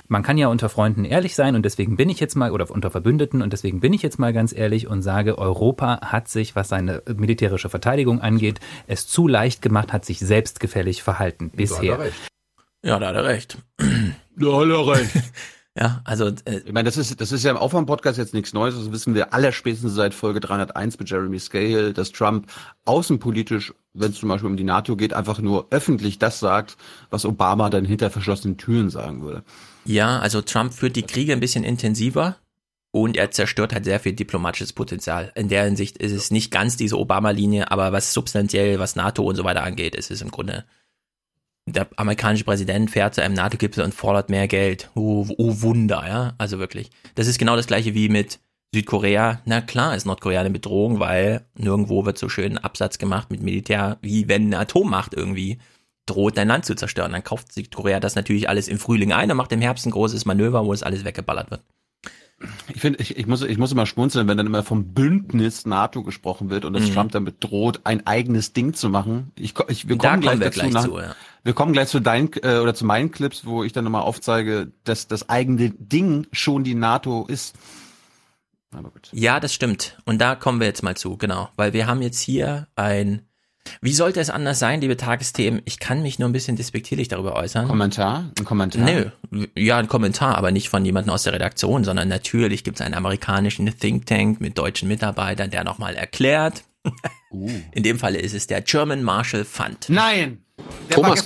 man 0.08 0.22
kann 0.22 0.38
ja 0.38 0.48
unter 0.48 0.68
Freunden 0.68 1.04
ehrlich 1.04 1.34
sein 1.34 1.56
und 1.56 1.64
deswegen 1.64 1.96
bin 1.96 2.08
ich 2.08 2.20
jetzt 2.20 2.36
mal, 2.36 2.52
oder 2.52 2.70
unter 2.70 2.90
Verbündeten 2.90 3.42
und 3.42 3.52
deswegen 3.52 3.80
bin 3.80 3.92
ich 3.92 4.02
jetzt 4.02 4.18
mal 4.18 4.32
ganz 4.32 4.52
ehrlich 4.52 4.86
und 4.86 5.02
sage, 5.02 5.38
Europa 5.38 6.00
hat 6.02 6.28
sich, 6.28 6.54
was 6.54 6.68
seine 6.68 7.02
militärische 7.14 7.68
Verteidigung 7.68 8.20
angeht, 8.20 8.60
es 8.86 9.06
zu 9.06 9.26
leicht 9.26 9.62
gemacht, 9.62 9.92
hat 9.92 10.04
sich 10.04 10.18
selbstgefällig 10.18 11.02
verhalten 11.02 11.50
bisher. 11.50 11.98
Ja, 12.82 12.98
da 12.98 13.08
hat 13.08 13.16
er 13.16 13.24
recht. 13.24 13.58
Da 14.36 14.52
hat 14.52 14.68
er 14.68 14.86
recht. 14.86 15.12
Ja, 15.78 16.00
also 16.04 16.28
äh, 16.44 16.58
ich 16.64 16.72
meine, 16.72 16.86
das 16.86 16.96
ist 16.96 17.20
das 17.20 17.30
ist 17.30 17.44
ja 17.44 17.52
im 17.52 17.56
Aufwand-Podcast 17.56 18.18
jetzt 18.18 18.34
nichts 18.34 18.52
Neues. 18.52 18.74
Das 18.74 18.90
wissen 18.90 19.14
wir 19.14 19.32
allerspätestens 19.32 19.94
seit 19.94 20.12
Folge 20.12 20.40
301 20.40 20.98
mit 20.98 21.08
Jeremy 21.08 21.38
Scale, 21.38 21.92
dass 21.92 22.10
Trump 22.10 22.50
außenpolitisch, 22.84 23.72
wenn 23.94 24.10
es 24.10 24.18
zum 24.18 24.28
Beispiel 24.28 24.50
um 24.50 24.56
die 24.56 24.64
NATO 24.64 24.96
geht, 24.96 25.14
einfach 25.14 25.38
nur 25.38 25.68
öffentlich 25.70 26.18
das 26.18 26.40
sagt, 26.40 26.76
was 27.10 27.24
Obama 27.24 27.70
dann 27.70 27.84
hinter 27.84 28.10
verschlossenen 28.10 28.56
Türen 28.56 28.90
sagen 28.90 29.22
würde. 29.22 29.44
Ja, 29.84 30.18
also 30.18 30.42
Trump 30.42 30.74
führt 30.74 30.96
die 30.96 31.02
Kriege 31.02 31.32
ein 31.32 31.40
bisschen 31.40 31.62
intensiver 31.62 32.36
und 32.90 33.16
er 33.16 33.30
zerstört 33.30 33.72
halt 33.72 33.84
sehr 33.84 34.00
viel 34.00 34.14
diplomatisches 34.14 34.72
Potenzial. 34.72 35.30
In 35.36 35.48
der 35.48 35.64
Hinsicht 35.64 35.98
ist 35.98 36.12
es 36.12 36.32
nicht 36.32 36.50
ganz 36.50 36.76
diese 36.76 36.98
Obama-Linie, 36.98 37.70
aber 37.70 37.92
was 37.92 38.12
substanziell, 38.12 38.80
was 38.80 38.96
NATO 38.96 39.22
und 39.22 39.36
so 39.36 39.44
weiter 39.44 39.62
angeht, 39.62 39.94
ist 39.94 40.10
es 40.10 40.22
im 40.22 40.32
Grunde 40.32 40.64
der 41.72 41.88
amerikanische 41.96 42.44
Präsident 42.44 42.90
fährt 42.90 43.14
zu 43.14 43.22
einem 43.22 43.34
NATO-Gipfel 43.34 43.84
und 43.84 43.94
fordert 43.94 44.30
mehr 44.30 44.48
Geld. 44.48 44.90
Oh, 44.94 45.26
oh, 45.36 45.62
Wunder, 45.62 46.04
ja. 46.06 46.34
Also 46.38 46.58
wirklich. 46.58 46.90
Das 47.14 47.26
ist 47.26 47.38
genau 47.38 47.56
das 47.56 47.66
gleiche 47.66 47.94
wie 47.94 48.08
mit 48.08 48.40
Südkorea. 48.74 49.40
Na 49.44 49.60
klar 49.60 49.96
ist 49.96 50.04
Nordkorea 50.04 50.40
eine 50.40 50.50
Bedrohung, 50.50 51.00
weil 51.00 51.46
nirgendwo 51.56 52.04
wird 52.04 52.18
so 52.18 52.28
schön 52.28 52.58
Absatz 52.58 52.98
gemacht 52.98 53.30
mit 53.30 53.42
Militär, 53.42 53.98
wie 54.02 54.28
wenn 54.28 54.46
eine 54.46 54.58
Atommacht 54.58 55.14
irgendwie 55.14 55.58
droht, 56.06 56.36
dein 56.36 56.48
Land 56.48 56.64
zu 56.64 56.74
zerstören. 56.74 57.12
Dann 57.12 57.24
kauft 57.24 57.52
Südkorea 57.52 58.00
das 58.00 58.14
natürlich 58.14 58.48
alles 58.48 58.68
im 58.68 58.78
Frühling 58.78 59.12
ein 59.12 59.30
und 59.30 59.36
macht 59.36 59.52
im 59.52 59.60
Herbst 59.60 59.86
ein 59.86 59.92
großes 59.92 60.24
Manöver, 60.24 60.64
wo 60.64 60.72
es 60.72 60.82
alles 60.82 61.04
weggeballert 61.04 61.50
wird. 61.50 61.62
Ich 62.72 62.80
finde, 62.80 63.00
ich, 63.00 63.16
ich, 63.16 63.26
muss, 63.26 63.42
ich 63.42 63.58
muss 63.58 63.72
immer 63.72 63.86
schmunzeln, 63.86 64.28
wenn 64.28 64.36
dann 64.36 64.46
immer 64.46 64.62
vom 64.62 64.94
Bündnis 64.94 65.66
NATO 65.66 66.04
gesprochen 66.04 66.50
wird 66.50 66.64
und 66.64 66.72
dass 66.72 66.88
mhm. 66.88 66.94
Trump 66.94 67.12
damit 67.12 67.42
droht, 67.42 67.80
ein 67.84 68.06
eigenes 68.06 68.52
Ding 68.52 68.74
zu 68.74 68.88
machen. 68.88 69.32
Ich, 69.34 69.54
ich, 69.68 69.88
wir 69.88 69.98
kommen 69.98 70.20
gleich, 70.20 70.38
wir 70.38 70.46
dazu 70.46 70.60
gleich 70.60 70.72
nach, 70.72 70.84
zu, 70.84 70.98
ja. 70.98 71.16
Wir 71.42 71.52
kommen 71.52 71.72
gleich 71.72 71.88
zu 71.88 71.98
deinen 71.98 72.30
äh, 72.42 72.58
oder 72.58 72.74
zu 72.74 72.84
meinen 72.84 73.10
Clips, 73.10 73.44
wo 73.44 73.64
ich 73.64 73.72
dann 73.72 73.84
nochmal 73.84 74.02
aufzeige, 74.02 74.70
dass 74.84 75.08
das 75.08 75.28
eigene 75.28 75.70
Ding 75.70 76.28
schon 76.30 76.62
die 76.62 76.74
NATO 76.74 77.26
ist. 77.26 77.56
Ja, 79.12 79.40
das 79.40 79.54
stimmt. 79.54 79.98
Und 80.04 80.18
da 80.20 80.34
kommen 80.34 80.60
wir 80.60 80.66
jetzt 80.66 80.82
mal 80.82 80.96
zu, 80.96 81.16
genau. 81.16 81.48
Weil 81.56 81.72
wir 81.72 81.86
haben 81.86 82.02
jetzt 82.02 82.20
hier 82.20 82.68
ein 82.76 83.22
wie 83.80 83.92
sollte 83.92 84.20
es 84.20 84.30
anders 84.30 84.58
sein, 84.58 84.80
liebe 84.80 84.96
Tagesthemen? 84.96 85.62
Ich 85.64 85.78
kann 85.78 86.02
mich 86.02 86.18
nur 86.18 86.28
ein 86.28 86.32
bisschen 86.32 86.56
despektierlich 86.56 87.08
darüber 87.08 87.36
äußern. 87.36 87.68
Kommentar? 87.68 88.30
Ein 88.38 88.44
Kommentar? 88.44 88.84
Nö, 89.30 89.46
ja, 89.56 89.78
ein 89.78 89.88
Kommentar, 89.88 90.36
aber 90.36 90.50
nicht 90.50 90.68
von 90.68 90.84
jemandem 90.84 91.12
aus 91.12 91.24
der 91.24 91.32
Redaktion, 91.32 91.84
sondern 91.84 92.08
natürlich 92.08 92.64
gibt 92.64 92.80
es 92.80 92.86
einen 92.86 92.94
amerikanischen 92.94 93.66
Think 93.78 94.06
Tank 94.06 94.40
mit 94.40 94.58
deutschen 94.58 94.88
Mitarbeitern, 94.88 95.50
der 95.50 95.64
nochmal 95.64 95.94
erklärt. 95.94 96.64
Uh. 97.30 97.50
In 97.72 97.82
dem 97.82 97.98
Falle 97.98 98.18
ist 98.18 98.34
es 98.34 98.46
der 98.46 98.62
German 98.62 99.02
Marshall 99.02 99.44
Fund. 99.44 99.86
Nein! 99.88 100.44
Der 100.88 100.96
Thomas 100.96 101.24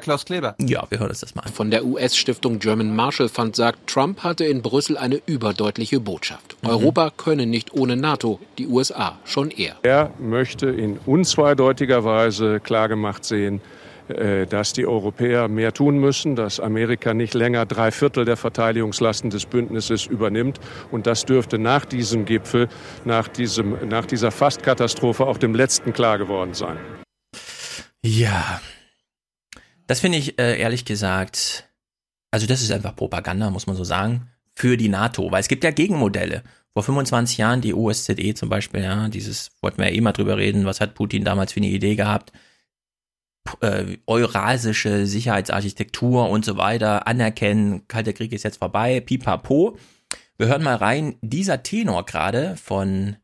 Klaus 0.00 0.24
Kleber. 0.24 0.54
Ja, 0.60 0.84
wir 0.88 0.98
hören 0.98 1.10
uns 1.10 1.20
das 1.20 1.34
mal 1.34 1.42
an. 1.42 1.52
Von 1.52 1.70
der 1.70 1.84
US-Stiftung 1.84 2.58
German 2.58 2.94
Marshall 2.94 3.28
Fund 3.28 3.54
sagt, 3.54 3.86
Trump 3.86 4.22
hatte 4.22 4.44
in 4.44 4.62
Brüssel 4.62 4.96
eine 4.96 5.20
überdeutliche 5.26 6.00
Botschaft. 6.00 6.56
Mhm. 6.62 6.70
Europa 6.70 7.12
könne 7.16 7.46
nicht 7.46 7.74
ohne 7.74 7.96
NATO, 7.96 8.40
die 8.56 8.66
USA 8.66 9.18
schon 9.24 9.50
eher. 9.50 9.76
Er 9.82 10.10
möchte 10.18 10.66
in 10.66 10.98
unzweideutiger 11.06 12.04
Weise 12.04 12.60
klargemacht 12.60 13.24
sehen, 13.24 13.60
äh, 14.08 14.46
dass 14.46 14.72
die 14.72 14.86
Europäer 14.86 15.48
mehr 15.48 15.74
tun 15.74 15.98
müssen, 15.98 16.34
dass 16.34 16.60
Amerika 16.60 17.12
nicht 17.12 17.34
länger 17.34 17.66
drei 17.66 17.90
Viertel 17.90 18.24
der 18.24 18.36
Verteidigungslasten 18.36 19.30
des 19.30 19.44
Bündnisses 19.46 20.06
übernimmt. 20.06 20.60
Und 20.90 21.06
das 21.06 21.26
dürfte 21.26 21.58
nach 21.58 21.84
diesem 21.84 22.24
Gipfel, 22.24 22.68
nach, 23.04 23.28
diesem, 23.28 23.88
nach 23.88 24.06
dieser 24.06 24.30
Fastkatastrophe 24.30 25.26
auch 25.26 25.36
dem 25.36 25.54
letzten 25.54 25.92
klar 25.92 26.16
geworden 26.16 26.54
sein. 26.54 26.78
Ja. 28.02 28.60
Das 29.86 30.00
finde 30.00 30.18
ich 30.18 30.38
äh, 30.38 30.60
ehrlich 30.60 30.84
gesagt, 30.84 31.68
also 32.30 32.46
das 32.46 32.62
ist 32.62 32.70
einfach 32.70 32.94
Propaganda, 32.94 33.50
muss 33.50 33.66
man 33.66 33.76
so 33.76 33.84
sagen, 33.84 34.30
für 34.54 34.76
die 34.76 34.88
NATO, 34.88 35.30
weil 35.30 35.40
es 35.40 35.48
gibt 35.48 35.64
ja 35.64 35.70
Gegenmodelle. 35.70 36.42
Vor 36.74 36.82
25 36.82 37.38
Jahren 37.38 37.60
die 37.60 37.74
OSZE 37.74 38.34
zum 38.34 38.48
Beispiel, 38.48 38.82
ja, 38.82 39.08
dieses, 39.08 39.50
wollten 39.62 39.78
wir 39.78 39.88
ja 39.88 39.94
eh 39.94 40.00
mal 40.00 40.12
drüber 40.12 40.36
reden, 40.36 40.66
was 40.66 40.80
hat 40.80 40.94
Putin 40.94 41.24
damals 41.24 41.52
für 41.52 41.60
eine 41.60 41.68
Idee 41.68 41.96
gehabt? 41.96 42.32
Äh, 43.60 43.96
eurasische 44.06 45.06
Sicherheitsarchitektur 45.06 46.28
und 46.28 46.44
so 46.44 46.58
weiter 46.58 47.06
anerkennen, 47.06 47.88
Kalter 47.88 48.12
Krieg 48.12 48.32
ist 48.32 48.44
jetzt 48.44 48.58
vorbei, 48.58 49.00
pipapo. 49.00 49.78
Wir 50.36 50.48
hören 50.48 50.62
mal 50.62 50.76
rein, 50.76 51.16
dieser 51.22 51.62
Tenor 51.62 52.04
gerade 52.04 52.56
von 52.56 53.16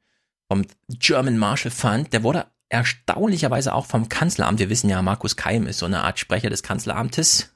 vom 0.49 0.67
German 0.89 1.39
Marshall 1.39 1.71
Fund, 1.71 2.13
der 2.13 2.23
wurde 2.23 2.47
erstaunlicherweise 2.75 3.73
auch 3.73 3.87
vom 3.87 4.09
Kanzleramt. 4.09 4.59
Wir 4.59 4.69
wissen 4.69 4.91
ja, 4.91 5.01
Markus 5.01 5.37
Keim 5.37 5.69
ist 5.69 5.79
so 5.79 5.87
eine 5.87 6.03
Art 6.03 6.19
Sprecher 6.19 6.51
des 6.51 6.65
Kanzleramtes. 6.65 7.55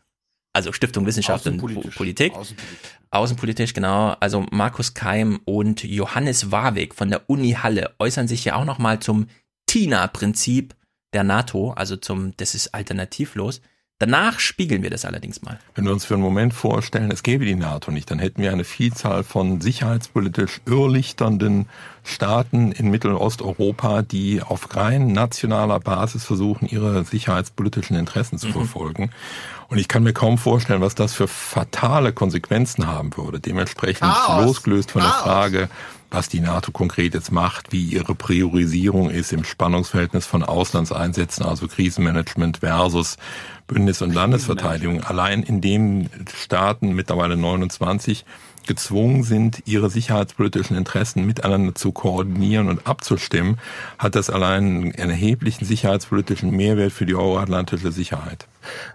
Also 0.53 0.73
Stiftung 0.73 1.07
Wissenschaft 1.07 1.47
und 1.47 1.59
Politik. 1.59 2.35
Außenpolitisch. 2.35 2.89
Außenpolitisch, 3.11 3.75
genau. 3.75 4.17
Also 4.21 4.47
Markus 4.51 4.95
Keim 4.95 5.41
und 5.45 5.83
Johannes 5.83 6.53
Warwick 6.53 6.95
von 6.95 7.11
der 7.11 7.29
Uni 7.29 7.53
Halle 7.53 7.95
äußern 7.99 8.29
sich 8.29 8.45
ja 8.45 8.55
auch 8.55 8.65
nochmal 8.65 9.01
zum 9.01 9.27
TINA-Prinzip 9.67 10.75
der 11.13 11.25
NATO, 11.25 11.73
also 11.73 11.97
zum, 11.97 12.37
das 12.37 12.55
ist 12.55 12.75
alternativlos. 12.75 13.61
Danach 14.01 14.39
spiegeln 14.39 14.85
wir 14.85 14.91
das 14.91 15.05
allerdings 15.05 15.43
mal. 15.43 15.59
Wenn 15.75 15.85
wir 15.85 15.93
uns 15.93 16.05
für 16.05 16.15
einen 16.15 16.23
Moment 16.23 16.55
vorstellen, 16.55 17.11
es 17.11 17.25
gäbe 17.25 17.45
die 17.45 17.57
NATO 17.57 17.91
nicht, 17.91 18.09
dann 18.13 18.21
hätten 18.21 18.41
wir 18.41 18.53
eine 18.53 18.63
Vielzahl 18.63 19.25
von 19.25 19.61
sicherheitspolitisch 19.61 20.61
irrlichternden 20.67 21.67
Staaten 22.05 22.71
in 22.71 22.91
Mittel- 22.91 23.11
und 23.11 23.17
Osteuropa, 23.17 24.03
die 24.03 24.41
auf 24.41 24.77
rein 24.77 25.09
nationaler 25.09 25.81
Basis 25.81 26.25
versuchen, 26.25 26.69
ihre 26.69 27.05
sicherheitspolitischen 27.05 27.97
Interessen 27.97 28.39
zu 28.39 28.47
mhm. 28.47 28.53
verfolgen. 28.53 29.11
Und 29.67 29.79
ich 29.79 29.89
kann 29.89 30.05
mir 30.05 30.13
kaum 30.13 30.39
vorstellen, 30.39 30.81
was 30.81 30.95
das 30.95 31.13
für 31.13 31.27
fatale 31.27 32.13
Konsequenzen 32.13 32.87
haben 32.87 33.17
würde. 33.17 33.41
Dementsprechend 33.41 34.09
Chaos. 34.09 34.45
losgelöst 34.45 34.93
von 34.93 35.03
Chaos. 35.03 35.13
der 35.13 35.23
Frage, 35.23 35.69
was 36.11 36.29
die 36.29 36.41
NATO 36.41 36.73
konkret 36.73 37.15
jetzt 37.15 37.33
macht, 37.33 37.73
wie 37.73 37.85
ihre 37.85 38.15
Priorisierung 38.15 39.11
ist 39.11 39.33
im 39.33 39.45
Spannungsverhältnis 39.45 40.27
von 40.27 40.43
Auslandseinsätzen, 40.43 41.45
also 41.45 41.69
Krisenmanagement 41.69 42.59
versus 42.59 43.17
Bündnis- 43.67 44.03
und 44.03 44.15
Landesverteidigung. 44.15 45.03
Allein 45.05 45.43
in 45.43 45.61
dem 45.61 46.09
Staaten, 46.35 46.95
mittlerweile 46.95 47.37
29, 47.37 48.25
gezwungen 48.67 49.25
sind, 49.25 49.63
ihre 49.67 49.91
sicherheitspolitischen 49.91 50.77
Interessen 50.77 51.27
miteinander 51.27 51.75
zu 51.75 51.93
koordinieren 51.93 52.69
und 52.69 52.87
abzustimmen, 52.87 53.59
hat 53.99 54.15
das 54.15 54.31
allein 54.31 54.93
einen 54.95 55.11
erheblichen 55.11 55.65
sicherheitspolitischen 55.65 56.51
Mehrwert 56.51 56.93
für 56.93 57.07
die 57.07 57.15
euroatlantische 57.15 57.93
Sicherheit. 57.93 58.47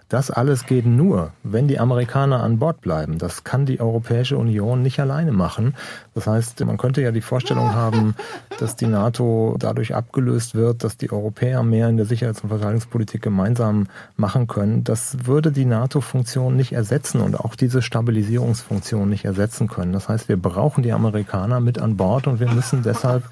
Das 0.08 0.30
alles 0.30 0.66
geht 0.66 0.86
nur, 0.86 1.32
wenn 1.42 1.68
die 1.68 1.78
Amerikaner 1.78 2.42
an 2.42 2.58
Bord 2.58 2.80
bleiben. 2.80 3.18
Das 3.18 3.44
kann 3.44 3.66
die 3.66 3.80
Europäische 3.80 4.36
Union 4.36 4.82
nicht 4.82 5.00
alleine 5.00 5.32
machen. 5.32 5.74
Das 6.14 6.26
heißt, 6.26 6.64
man 6.64 6.76
könnte 6.76 7.02
ja 7.02 7.10
die 7.10 7.20
Vorstellung 7.20 7.74
haben, 7.74 8.14
dass 8.58 8.76
die 8.76 8.86
NATO 8.86 9.56
dadurch 9.58 9.94
abgelöst 9.94 10.54
wird, 10.54 10.84
dass 10.84 10.96
die 10.96 11.10
Europäer 11.10 11.62
mehr 11.62 11.88
in 11.88 11.96
der 11.96 12.06
Sicherheits- 12.06 12.42
und 12.42 12.48
Verteidigungspolitik 12.48 13.22
gemeinsam 13.22 13.88
machen 14.16 14.46
können. 14.46 14.84
Das 14.84 15.26
würde 15.26 15.52
die 15.52 15.64
NATO-Funktion 15.64 16.56
nicht 16.56 16.72
ersetzen 16.72 17.20
und 17.20 17.38
auch 17.38 17.56
diese 17.56 17.82
Stabilisierungsfunktion 17.82 19.08
nicht 19.08 19.24
ersetzen 19.24 19.68
können. 19.68 19.92
Das 19.92 20.08
heißt, 20.08 20.28
wir 20.28 20.36
brauchen 20.36 20.82
die 20.82 20.92
Amerikaner 20.92 21.60
mit 21.60 21.78
an 21.78 21.96
Bord 21.96 22.26
und 22.26 22.40
wir 22.40 22.50
müssen 22.50 22.82
deshalb 22.82 23.24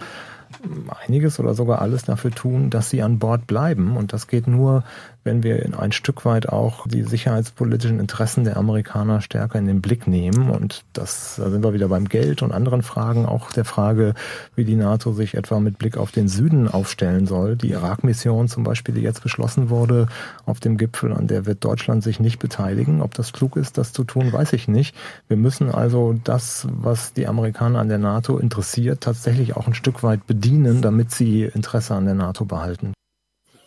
einiges 1.07 1.39
oder 1.41 1.55
sogar 1.55 1.81
alles 1.81 2.05
dafür 2.05 2.31
tun, 2.31 2.71
dass 2.71 2.91
sie 2.91 3.03
an 3.03 3.19
Bord 3.19 3.47
bleiben. 3.47 3.97
Und 3.97 4.13
das 4.13 4.27
geht 4.27 4.47
nur, 4.47 4.85
wenn 5.25 5.43
wir 5.43 5.63
in 5.65 5.75
ein 5.75 5.93
Stück 5.93 6.25
weit 6.25 6.49
auch 6.49 6.87
die 6.87 7.03
sicherheitspolitischen 7.03 8.01
Interessen 8.01 8.45
der 8.45 8.57
Amerikaner 8.57 9.21
stärker 9.21 9.59
in 9.59 9.67
den 9.67 9.81
Blick 9.81 10.07
nehmen. 10.07 10.51
Und 10.51 10.85
das, 10.93 11.37
da 11.37 11.51
sind 11.51 11.63
wir 11.63 11.75
wieder 11.75 11.89
beim 11.89 12.09
Geld 12.09 12.43
und 12.43 12.53
anderen 12.53 12.83
Fragen, 12.83 13.27
auch 13.27 13.53
der 13.53 13.65
Frage, 13.65 14.15
wie 14.57 14.65
die 14.65 14.75
NATO 14.75 15.13
sich 15.13 15.35
etwa 15.35 15.61
mit 15.61 15.79
Blick 15.79 15.97
auf 15.97 16.11
den 16.11 16.29
Süden 16.29 16.69
aufstellen 16.69 17.27
soll. 17.27 17.57
Die 17.57 17.71
Irak-Mission 17.71 18.49
zum 18.49 18.65
Beispiel, 18.65 18.95
die 18.95 19.03
jetzt 19.03 19.23
beschlossen 19.23 19.71
wurde 19.71 20.09
auf 20.45 20.61
dem 20.61 20.77
Gipfel, 20.77 21.13
an 21.13 21.29
der 21.29 21.47
wird 21.47 21.65
Deutschland 21.65 22.03
sich 22.03 22.19
nicht 22.19 22.39
beteiligen. 22.39 23.01
Ob 23.01 23.15
das 23.15 23.33
klug 23.33 23.57
ist, 23.57 23.79
das 23.79 23.93
zu 23.93 24.05
tun, 24.05 24.33
weiß 24.33 24.53
ich 24.55 24.67
nicht. 24.67 24.95
Wir 25.29 25.37
müssen 25.37 25.71
also 25.71 26.15
das, 26.25 26.67
was 26.71 27.13
die 27.13 27.27
Amerikaner 27.27 27.79
an 27.79 27.89
der 27.89 27.99
NATO 27.99 28.39
interessiert, 28.39 29.03
tatsächlich 29.03 29.57
auch 29.57 29.67
ein 29.67 29.75
Stück 29.75 30.03
weit 30.03 30.27
bedienen, 30.27 30.83
damit 30.83 31.13
sie 31.13 31.45
Interesse 31.45 31.95
an 31.95 32.07
der 32.07 32.15
NATO 32.15 32.45
behalten. 32.45 32.93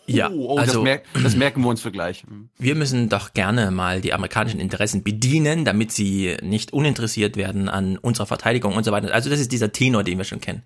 Ja, 0.08 0.30
oh, 0.30 0.54
oh, 0.54 0.58
also 0.58 0.74
das, 0.74 0.82
merk, 0.82 1.04
das, 1.22 1.36
merken 1.36 1.62
wir 1.62 1.68
uns 1.68 1.80
für 1.80 1.90
gleich. 1.90 2.22
Hm. 2.22 2.48
Wir 2.58 2.74
müssen 2.74 3.08
doch 3.08 3.32
gerne 3.32 3.70
mal 3.70 4.00
die 4.00 4.12
amerikanischen 4.12 4.60
Interessen 4.60 5.02
bedienen, 5.02 5.64
damit 5.64 5.92
sie 5.92 6.36
nicht 6.42 6.72
uninteressiert 6.72 7.36
werden 7.36 7.68
an 7.68 7.98
unserer 7.98 8.26
Verteidigung 8.26 8.74
und 8.74 8.84
so 8.84 8.92
weiter. 8.92 9.12
Also 9.12 9.30
das 9.30 9.40
ist 9.40 9.52
dieser 9.52 9.72
Tenor, 9.72 10.04
den 10.04 10.18
wir 10.18 10.24
schon 10.24 10.40
kennen. 10.40 10.62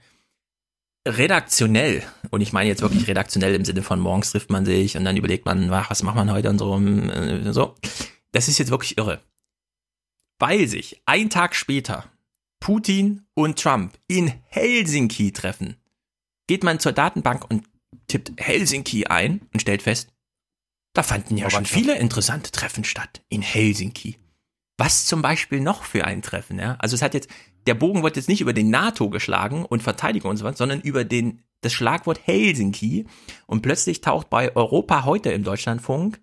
Redaktionell, 1.08 2.02
und 2.30 2.42
ich 2.42 2.52
meine 2.52 2.68
jetzt 2.68 2.82
wirklich 2.82 3.08
redaktionell 3.08 3.54
im 3.54 3.64
Sinne 3.64 3.82
von 3.82 4.00
morgens 4.00 4.32
trifft 4.32 4.50
man 4.50 4.66
sich 4.66 4.96
und 4.96 5.04
dann 5.04 5.16
überlegt 5.16 5.46
man, 5.46 5.72
ach, 5.72 5.90
was 5.90 6.02
macht 6.02 6.16
man 6.16 6.30
heute 6.30 6.50
und 6.50 6.58
so, 6.58 6.78
äh, 6.78 7.52
so. 7.52 7.74
Das 8.32 8.48
ist 8.48 8.58
jetzt 8.58 8.70
wirklich 8.70 8.98
irre. 8.98 9.20
Weil 10.38 10.68
sich 10.68 11.00
ein 11.06 11.30
Tag 11.30 11.54
später 11.54 12.04
Putin 12.60 13.22
und 13.34 13.58
Trump 13.58 13.98
in 14.06 14.32
Helsinki 14.48 15.32
treffen, 15.32 15.76
geht 16.46 16.62
man 16.62 16.78
zur 16.78 16.92
Datenbank 16.92 17.50
und 17.50 17.64
tippt 18.06 18.32
Helsinki 18.38 19.06
ein 19.06 19.42
und 19.52 19.60
stellt 19.60 19.82
fest, 19.82 20.08
da 20.94 21.02
fanden 21.02 21.36
ja 21.36 21.50
schon 21.50 21.66
viele 21.66 21.96
interessante 21.98 22.50
Treffen 22.50 22.84
statt 22.84 23.22
in 23.28 23.42
Helsinki. 23.42 24.18
Was 24.76 25.06
zum 25.06 25.22
Beispiel 25.22 25.60
noch 25.60 25.84
für 25.84 26.04
ein 26.04 26.22
Treffen, 26.22 26.58
ja? 26.58 26.76
Also 26.78 26.96
es 26.96 27.02
hat 27.02 27.14
jetzt, 27.14 27.28
der 27.66 27.74
Bogen 27.74 28.02
wird 28.02 28.16
jetzt 28.16 28.28
nicht 28.28 28.40
über 28.40 28.52
den 28.52 28.70
NATO 28.70 29.10
geschlagen 29.10 29.64
und 29.64 29.82
Verteidigung 29.82 30.30
und 30.30 30.36
so 30.38 30.44
weiter, 30.44 30.56
sondern 30.56 30.80
über 30.80 31.04
den, 31.04 31.42
das 31.60 31.72
Schlagwort 31.74 32.26
Helsinki. 32.26 33.06
Und 33.46 33.62
plötzlich 33.62 34.00
taucht 34.00 34.30
bei 34.30 34.56
Europa 34.56 35.04
heute 35.04 35.30
im 35.32 35.44
Deutschlandfunk 35.44 36.20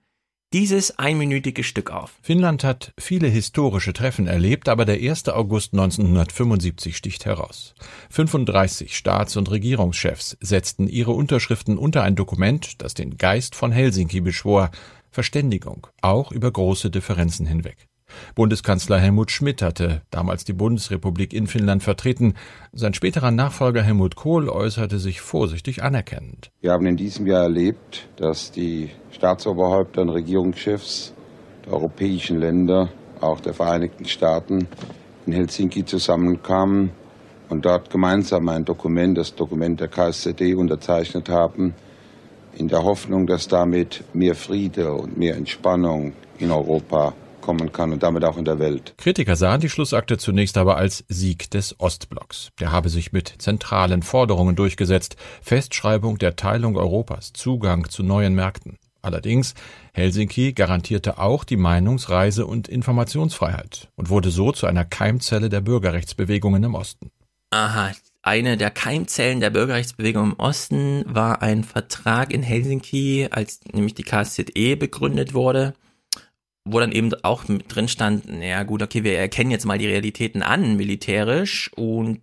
dieses 0.53 0.97
einminütige 0.97 1.63
Stück 1.63 1.91
auf. 1.91 2.13
Finnland 2.21 2.63
hat 2.63 2.93
viele 2.97 3.27
historische 3.27 3.93
Treffen 3.93 4.27
erlebt, 4.27 4.69
aber 4.69 4.85
der 4.85 4.95
1. 4.95 5.27
August 5.29 5.73
1975 5.73 6.95
sticht 6.95 7.25
heraus. 7.25 7.75
35 8.09 8.95
Staats- 8.95 9.35
und 9.35 9.51
Regierungschefs 9.51 10.37
setzten 10.39 10.87
ihre 10.87 11.11
Unterschriften 11.11 11.77
unter 11.77 12.03
ein 12.03 12.15
Dokument, 12.15 12.81
das 12.81 12.93
den 12.93 13.17
Geist 13.17 13.55
von 13.55 13.71
Helsinki 13.71 14.21
beschwor, 14.21 14.71
Verständigung, 15.11 15.87
auch 16.01 16.31
über 16.31 16.51
große 16.51 16.91
Differenzen 16.91 17.45
hinweg. 17.45 17.87
Bundeskanzler 18.37 18.99
Helmut 18.99 19.31
Schmidt 19.31 19.63
hatte 19.63 20.03
damals 20.11 20.45
die 20.45 20.53
Bundesrepublik 20.53 21.33
in 21.33 21.47
Finnland 21.47 21.81
vertreten. 21.81 22.35
Sein 22.71 22.93
späterer 22.93 23.31
Nachfolger 23.31 23.81
Helmut 23.81 24.15
Kohl 24.15 24.47
äußerte 24.47 24.99
sich 24.99 25.21
vorsichtig 25.21 25.81
anerkennend. 25.81 26.51
Wir 26.61 26.71
haben 26.71 26.85
in 26.85 26.97
diesem 26.97 27.25
Jahr 27.25 27.41
erlebt, 27.41 28.07
dass 28.17 28.51
die 28.51 28.91
Staatsoberhäupter 29.11 30.03
und 30.03 30.09
Regierungschefs 30.09 31.13
der 31.65 31.73
europäischen 31.73 32.39
Länder, 32.39 32.89
auch 33.21 33.39
der 33.39 33.55
Vereinigten 33.55 34.05
Staaten, 34.05 34.67
in 35.25 35.33
Helsinki 35.33 35.83
zusammenkamen 35.83 36.91
und 37.49 37.65
dort 37.65 37.89
gemeinsam 37.89 38.47
ein 38.49 38.65
Dokument, 38.65 39.17
das 39.17 39.33
Dokument 39.33 39.79
der 39.79 39.87
KSZD, 39.87 40.53
unterzeichnet 40.53 41.27
haben, 41.27 41.73
in 42.55 42.67
der 42.67 42.83
Hoffnung, 42.83 43.25
dass 43.25 43.47
damit 43.47 44.03
mehr 44.13 44.35
Friede 44.35 44.93
und 44.93 45.17
mehr 45.17 45.35
Entspannung 45.35 46.13
in 46.37 46.51
Europa 46.51 47.13
kommen 47.47 47.71
kann 47.71 47.93
und 47.93 48.03
damit 48.03 48.25
auch 48.25 48.37
in 48.37 48.43
der 48.43 48.59
Welt. 48.59 48.93
Kritiker 48.97 49.37
sahen 49.37 49.61
die 49.61 49.69
Schlussakte 49.69 50.17
zunächst 50.17 50.57
aber 50.57 50.75
als 50.75 51.05
Sieg 51.07 51.49
des 51.49 51.79
Ostblocks. 51.79 52.49
Der 52.59 52.73
habe 52.73 52.89
sich 52.89 53.13
mit 53.13 53.35
zentralen 53.37 54.03
Forderungen 54.03 54.57
durchgesetzt, 54.57 55.15
Festschreibung 55.41 56.17
der 56.17 56.35
Teilung 56.35 56.75
Europas, 56.75 57.31
Zugang 57.31 57.89
zu 57.89 58.03
neuen 58.03 58.35
Märkten. 58.35 58.77
Allerdings, 59.01 59.53
Helsinki 59.93 60.51
garantierte 60.51 61.19
auch 61.19 61.45
die 61.45 61.55
Meinungsreise- 61.55 62.43
und 62.43 62.67
Informationsfreiheit 62.67 63.87
und 63.95 64.09
wurde 64.09 64.29
so 64.29 64.51
zu 64.51 64.67
einer 64.67 64.83
Keimzelle 64.83 65.47
der 65.47 65.61
Bürgerrechtsbewegungen 65.61 66.61
im 66.65 66.75
Osten. 66.75 67.11
Aha, 67.51 67.93
eine 68.23 68.57
der 68.57 68.71
Keimzellen 68.71 69.39
der 69.39 69.51
Bürgerrechtsbewegung 69.51 70.31
im 70.31 70.33
Osten 70.33 71.05
war 71.07 71.41
ein 71.41 71.63
Vertrag 71.63 72.33
in 72.33 72.43
Helsinki, 72.43 73.29
als 73.31 73.61
nämlich 73.71 73.93
die 73.93 74.03
KSZE 74.03 74.75
begründet 74.75 75.33
wurde 75.33 75.73
wo 76.71 76.79
dann 76.79 76.91
eben 76.91 77.13
auch 77.23 77.45
drin 77.45 77.87
stand, 77.87 78.27
naja 78.27 78.63
gut, 78.63 78.81
okay, 78.81 79.03
wir 79.03 79.17
erkennen 79.17 79.51
jetzt 79.51 79.65
mal 79.65 79.77
die 79.77 79.87
Realitäten 79.87 80.41
an, 80.41 80.75
militärisch, 80.77 81.71
und 81.75 82.21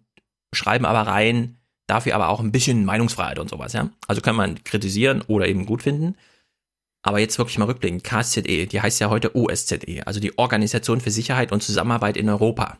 schreiben 0.54 0.84
aber 0.84 1.02
rein, 1.02 1.58
dafür 1.86 2.14
aber 2.14 2.28
auch 2.28 2.40
ein 2.40 2.52
bisschen 2.52 2.84
Meinungsfreiheit 2.84 3.38
und 3.38 3.50
sowas, 3.50 3.72
ja. 3.72 3.90
Also 4.06 4.20
kann 4.20 4.36
man 4.36 4.62
kritisieren 4.64 5.22
oder 5.22 5.48
eben 5.48 5.66
gut 5.66 5.82
finden. 5.82 6.16
Aber 7.02 7.18
jetzt 7.18 7.36
wirklich 7.36 7.58
mal 7.58 7.66
rückblicken, 7.66 8.02
KSZE, 8.02 8.66
die 8.66 8.80
heißt 8.80 8.98
ja 9.00 9.10
heute 9.10 9.36
OSZE, 9.36 10.06
also 10.06 10.20
die 10.20 10.38
Organisation 10.38 11.02
für 11.02 11.10
Sicherheit 11.10 11.52
und 11.52 11.62
Zusammenarbeit 11.62 12.16
in 12.16 12.30
Europa. 12.30 12.78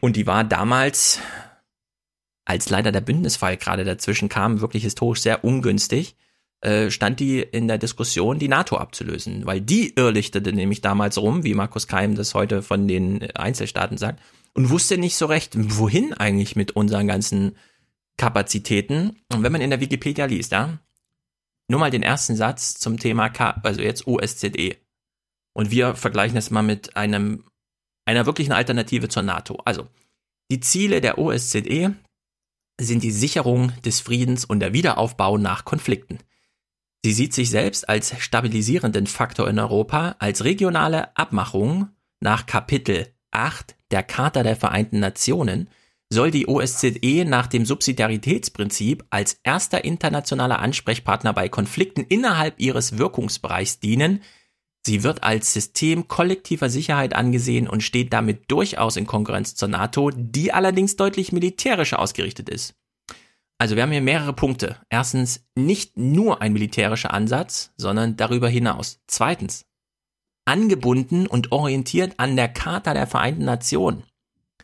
Und 0.00 0.16
die 0.16 0.26
war 0.26 0.44
damals, 0.44 1.20
als 2.46 2.70
leider 2.70 2.90
der 2.90 3.02
Bündnisfall 3.02 3.58
gerade 3.58 3.84
dazwischen 3.84 4.30
kam, 4.30 4.62
wirklich 4.62 4.84
historisch 4.84 5.20
sehr 5.20 5.44
ungünstig 5.44 6.16
äh, 6.62 6.90
stand 6.90 7.20
die 7.20 7.40
in 7.40 7.68
der 7.68 7.78
Diskussion, 7.78 8.38
die 8.38 8.48
NATO 8.48 8.76
abzulösen, 8.76 9.46
weil 9.46 9.60
die 9.60 9.94
irrlichtete 9.94 10.52
nämlich 10.52 10.80
damals 10.80 11.18
rum, 11.18 11.42
wie 11.44 11.54
Markus 11.54 11.86
Keim 11.86 12.14
das 12.14 12.34
heute 12.34 12.62
von 12.62 12.86
den 12.86 13.30
Einzelstaaten 13.34 13.96
sagt, 13.96 14.20
und 14.52 14.70
wusste 14.70 14.98
nicht 14.98 15.16
so 15.16 15.26
recht, 15.26 15.52
wohin 15.56 16.12
eigentlich 16.12 16.56
mit 16.56 16.72
unseren 16.72 17.06
ganzen 17.06 17.56
Kapazitäten. 18.16 19.16
Und 19.32 19.42
wenn 19.42 19.52
man 19.52 19.60
in 19.60 19.70
der 19.70 19.80
Wikipedia 19.80 20.26
liest, 20.26 20.52
ja, 20.52 20.78
nur 21.68 21.80
mal 21.80 21.90
den 21.90 22.02
ersten 22.02 22.36
Satz 22.36 22.74
zum 22.74 22.98
Thema 22.98 23.28
K, 23.28 23.60
also 23.62 23.80
jetzt 23.80 24.06
OSZE. 24.06 24.76
Und 25.54 25.70
wir 25.70 25.94
vergleichen 25.94 26.34
das 26.34 26.50
mal 26.50 26.62
mit 26.62 26.96
einem, 26.96 27.44
einer 28.04 28.26
wirklichen 28.26 28.52
Alternative 28.52 29.08
zur 29.08 29.22
NATO. 29.22 29.58
Also, 29.64 29.86
die 30.50 30.60
Ziele 30.60 31.00
der 31.00 31.18
OSZE 31.18 31.94
sind 32.80 33.02
die 33.02 33.12
Sicherung 33.12 33.72
des 33.82 34.00
Friedens 34.00 34.44
und 34.44 34.60
der 34.60 34.72
Wiederaufbau 34.72 35.38
nach 35.38 35.64
Konflikten. 35.64 36.18
Sie 37.04 37.12
sieht 37.12 37.32
sich 37.32 37.48
selbst 37.48 37.88
als 37.88 38.14
stabilisierenden 38.20 39.06
Faktor 39.06 39.48
in 39.48 39.58
Europa, 39.58 40.16
als 40.18 40.44
regionale 40.44 41.16
Abmachung 41.16 41.88
nach 42.20 42.44
Kapitel 42.44 43.06
8 43.30 43.74
der 43.90 44.02
Charta 44.02 44.42
der 44.42 44.56
Vereinten 44.56 45.00
Nationen 45.00 45.68
soll 46.12 46.30
die 46.30 46.48
OSZE 46.48 47.24
nach 47.24 47.46
dem 47.46 47.64
Subsidiaritätsprinzip 47.64 49.04
als 49.10 49.38
erster 49.44 49.84
internationaler 49.84 50.58
Ansprechpartner 50.58 51.32
bei 51.32 51.48
Konflikten 51.48 52.02
innerhalb 52.02 52.58
ihres 52.58 52.98
Wirkungsbereichs 52.98 53.78
dienen, 53.78 54.20
Sie 54.86 55.02
wird 55.02 55.22
als 55.22 55.52
System 55.52 56.08
kollektiver 56.08 56.70
Sicherheit 56.70 57.14
angesehen 57.14 57.68
und 57.68 57.82
steht 57.82 58.12
damit 58.12 58.50
durchaus 58.50 58.96
in 58.96 59.06
Konkurrenz 59.06 59.54
zur 59.54 59.68
NATO, 59.68 60.10
die 60.10 60.52
allerdings 60.52 60.96
deutlich 60.96 61.32
militärischer 61.32 61.98
ausgerichtet 61.98 62.48
ist. 62.48 62.74
Also 63.60 63.76
wir 63.76 63.82
haben 63.82 63.92
hier 63.92 64.00
mehrere 64.00 64.32
Punkte. 64.32 64.78
Erstens, 64.88 65.44
nicht 65.54 65.98
nur 65.98 66.40
ein 66.40 66.54
militärischer 66.54 67.12
Ansatz, 67.12 67.74
sondern 67.76 68.16
darüber 68.16 68.48
hinaus. 68.48 69.00
Zweitens, 69.06 69.66
angebunden 70.46 71.26
und 71.26 71.52
orientiert 71.52 72.14
an 72.16 72.36
der 72.36 72.48
Charta 72.48 72.94
der 72.94 73.06
Vereinten 73.06 73.44
Nationen. 73.44 74.04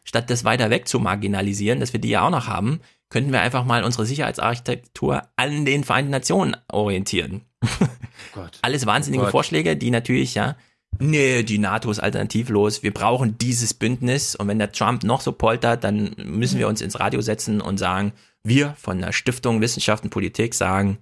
Statt 0.03 0.31
das 0.31 0.45
weiter 0.45 0.71
weg 0.71 0.89
zu 0.89 0.99
marginalisieren, 0.99 1.79
dass 1.79 1.93
wir 1.93 2.01
die 2.01 2.09
ja 2.09 2.23
auch 2.25 2.31
noch 2.31 2.47
haben, 2.47 2.81
könnten 3.11 3.33
wir 3.33 3.43
einfach 3.43 3.67
mal 3.67 3.85
unsere 3.85 4.07
Sicherheitsarchitektur 4.07 5.25
an 5.37 5.67
den 5.67 5.85
Vereinten 5.85 6.13
Nationen 6.13 6.57
orientieren. 6.69 7.43
Gott. 8.33 8.59
Alles 8.63 8.87
wahnsinnige 8.87 9.25
Gott. 9.25 9.31
Vorschläge, 9.33 9.77
die 9.77 9.91
natürlich, 9.91 10.35
ja, 10.35 10.57
nee, 10.99 11.43
die 11.43 11.59
NATO 11.59 11.91
ist 11.91 12.01
alternativlos, 12.01 12.83
wir 12.83 12.95
brauchen 12.95 13.37
dieses 13.37 13.75
Bündnis 13.75 14.37
und 14.37 14.49
wenn 14.49 14.59
der 14.59 14.73
Trump 14.73 15.05
noch 15.05 15.21
so 15.21 15.33
poltert, 15.33 15.85
dann 15.85 16.15
müssen 16.17 16.59
wir 16.59 16.67
uns 16.67 16.81
ins 16.81 16.99
Radio 16.99 17.21
setzen 17.21 17.61
und 17.61 17.77
sagen, 17.77 18.15
wir 18.49 18.75
von 18.79 19.01
der 19.01 19.13
Stiftung 19.13 19.61
Wissenschaft 19.61 20.05
und 20.05 20.11
Politik 20.11 20.55
sagen, 20.55 20.99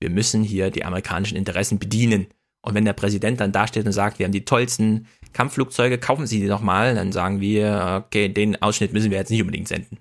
wir 0.00 0.10
müssen 0.10 0.42
hier 0.42 0.70
die 0.70 0.84
amerikanischen 0.84 1.36
Interessen 1.36 1.78
bedienen. 1.78 2.26
Und 2.60 2.74
wenn 2.74 2.84
der 2.84 2.92
Präsident 2.92 3.40
dann 3.40 3.52
dasteht 3.52 3.86
und 3.86 3.92
sagt, 3.92 4.18
wir 4.18 4.24
haben 4.24 4.32
die 4.32 4.44
tollsten 4.44 5.06
Kampfflugzeuge, 5.32 5.98
kaufen 5.98 6.26
Sie 6.26 6.40
die 6.40 6.46
doch 6.46 6.60
mal, 6.60 6.94
dann 6.94 7.12
sagen 7.12 7.40
wir, 7.40 8.04
okay, 8.06 8.28
den 8.28 8.60
Ausschnitt 8.62 8.92
müssen 8.92 9.10
wir 9.10 9.18
jetzt 9.18 9.30
nicht 9.30 9.40
unbedingt 9.40 9.68
senden. 9.68 9.98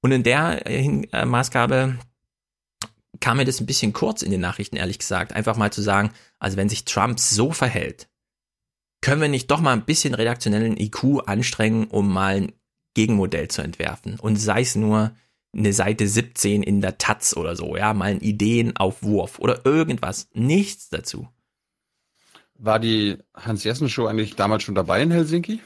Und 0.00 0.12
in 0.12 0.22
der 0.22 0.66
äh, 0.66 1.24
Maßgabe 1.24 1.98
kam 3.20 3.38
mir 3.38 3.44
das 3.44 3.60
ein 3.60 3.66
bisschen 3.66 3.92
kurz 3.92 4.22
in 4.22 4.30
den 4.30 4.40
Nachrichten, 4.40 4.76
ehrlich 4.76 4.98
gesagt. 4.98 5.32
Einfach 5.32 5.56
mal 5.56 5.72
zu 5.72 5.82
sagen, 5.82 6.10
also 6.38 6.56
wenn 6.56 6.68
sich 6.68 6.84
Trump 6.84 7.18
so 7.18 7.52
verhält, 7.52 8.08
können 9.00 9.20
wir 9.20 9.28
nicht 9.28 9.50
doch 9.50 9.60
mal 9.60 9.72
ein 9.72 9.84
bisschen 9.84 10.14
redaktionellen 10.14 10.76
IQ 10.76 11.26
anstrengen, 11.26 11.86
um 11.86 12.12
mal 12.12 12.36
ein 12.36 12.52
Gegenmodell 12.94 13.48
zu 13.48 13.62
entwerfen. 13.62 14.18
Und 14.18 14.36
sei 14.36 14.60
es 14.60 14.76
nur 14.76 15.12
eine 15.54 15.72
Seite 15.72 16.06
17 16.06 16.62
in 16.62 16.80
der 16.80 16.98
Taz 16.98 17.36
oder 17.36 17.56
so, 17.56 17.76
ja, 17.76 17.94
mal 17.94 18.06
einen 18.06 18.20
Ideenaufwurf 18.20 19.38
oder 19.38 19.64
irgendwas. 19.64 20.28
Nichts 20.32 20.88
dazu. 20.88 21.28
War 22.56 22.78
die 22.78 23.18
Hans-Jessen-Show 23.34 24.06
eigentlich 24.06 24.36
damals 24.36 24.62
schon 24.62 24.74
dabei 24.74 25.02
in 25.02 25.10
Helsinki? 25.10 25.60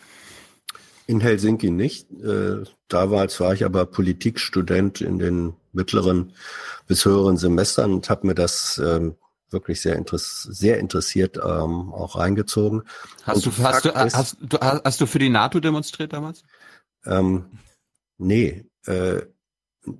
In 1.06 1.20
Helsinki 1.20 1.70
nicht. 1.70 2.10
Äh, 2.12 2.64
damals 2.88 3.40
war 3.40 3.54
ich 3.54 3.64
aber 3.64 3.86
Politikstudent 3.86 5.00
in 5.00 5.18
den 5.18 5.54
mittleren 5.72 6.32
bis 6.86 7.04
höheren 7.04 7.36
Semestern 7.36 7.92
und 7.92 8.10
habe 8.10 8.26
mir 8.26 8.34
das 8.34 8.80
ähm, 8.84 9.16
wirklich 9.50 9.80
sehr, 9.80 9.96
interess 9.96 10.42
sehr 10.42 10.78
interessiert 10.78 11.36
ähm, 11.36 11.92
auch 11.92 12.16
reingezogen. 12.16 12.82
Hast 13.24 13.46
du, 13.46 13.52
hast, 13.62 13.84
du, 13.84 13.88
ist, 13.90 14.16
hast, 14.16 14.36
du, 14.40 14.58
hast 14.60 15.00
du 15.00 15.06
für 15.06 15.18
die 15.18 15.30
NATO 15.30 15.60
demonstriert 15.60 16.12
damals? 16.12 16.44
Ähm, 17.06 17.46
nee, 18.18 18.64
äh, 18.86 19.22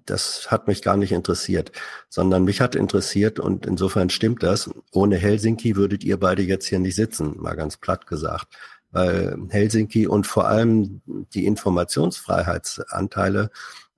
das 0.06 0.50
hat 0.50 0.68
mich 0.68 0.82
gar 0.82 0.96
nicht 0.96 1.12
interessiert, 1.12 1.72
sondern 2.08 2.44
mich 2.44 2.60
hat 2.60 2.74
interessiert 2.74 3.40
und 3.40 3.66
insofern 3.66 4.10
stimmt 4.10 4.42
das. 4.42 4.70
Ohne 4.92 5.16
Helsinki 5.16 5.76
würdet 5.76 6.04
ihr 6.04 6.18
beide 6.18 6.42
jetzt 6.42 6.66
hier 6.66 6.78
nicht 6.78 6.96
sitzen, 6.96 7.36
mal 7.38 7.56
ganz 7.56 7.76
platt 7.76 8.06
gesagt 8.06 8.48
weil 8.90 9.36
Helsinki 9.50 10.06
und 10.06 10.26
vor 10.26 10.48
allem 10.48 11.02
die 11.06 11.46
Informationsfreiheitsanteile 11.46 13.50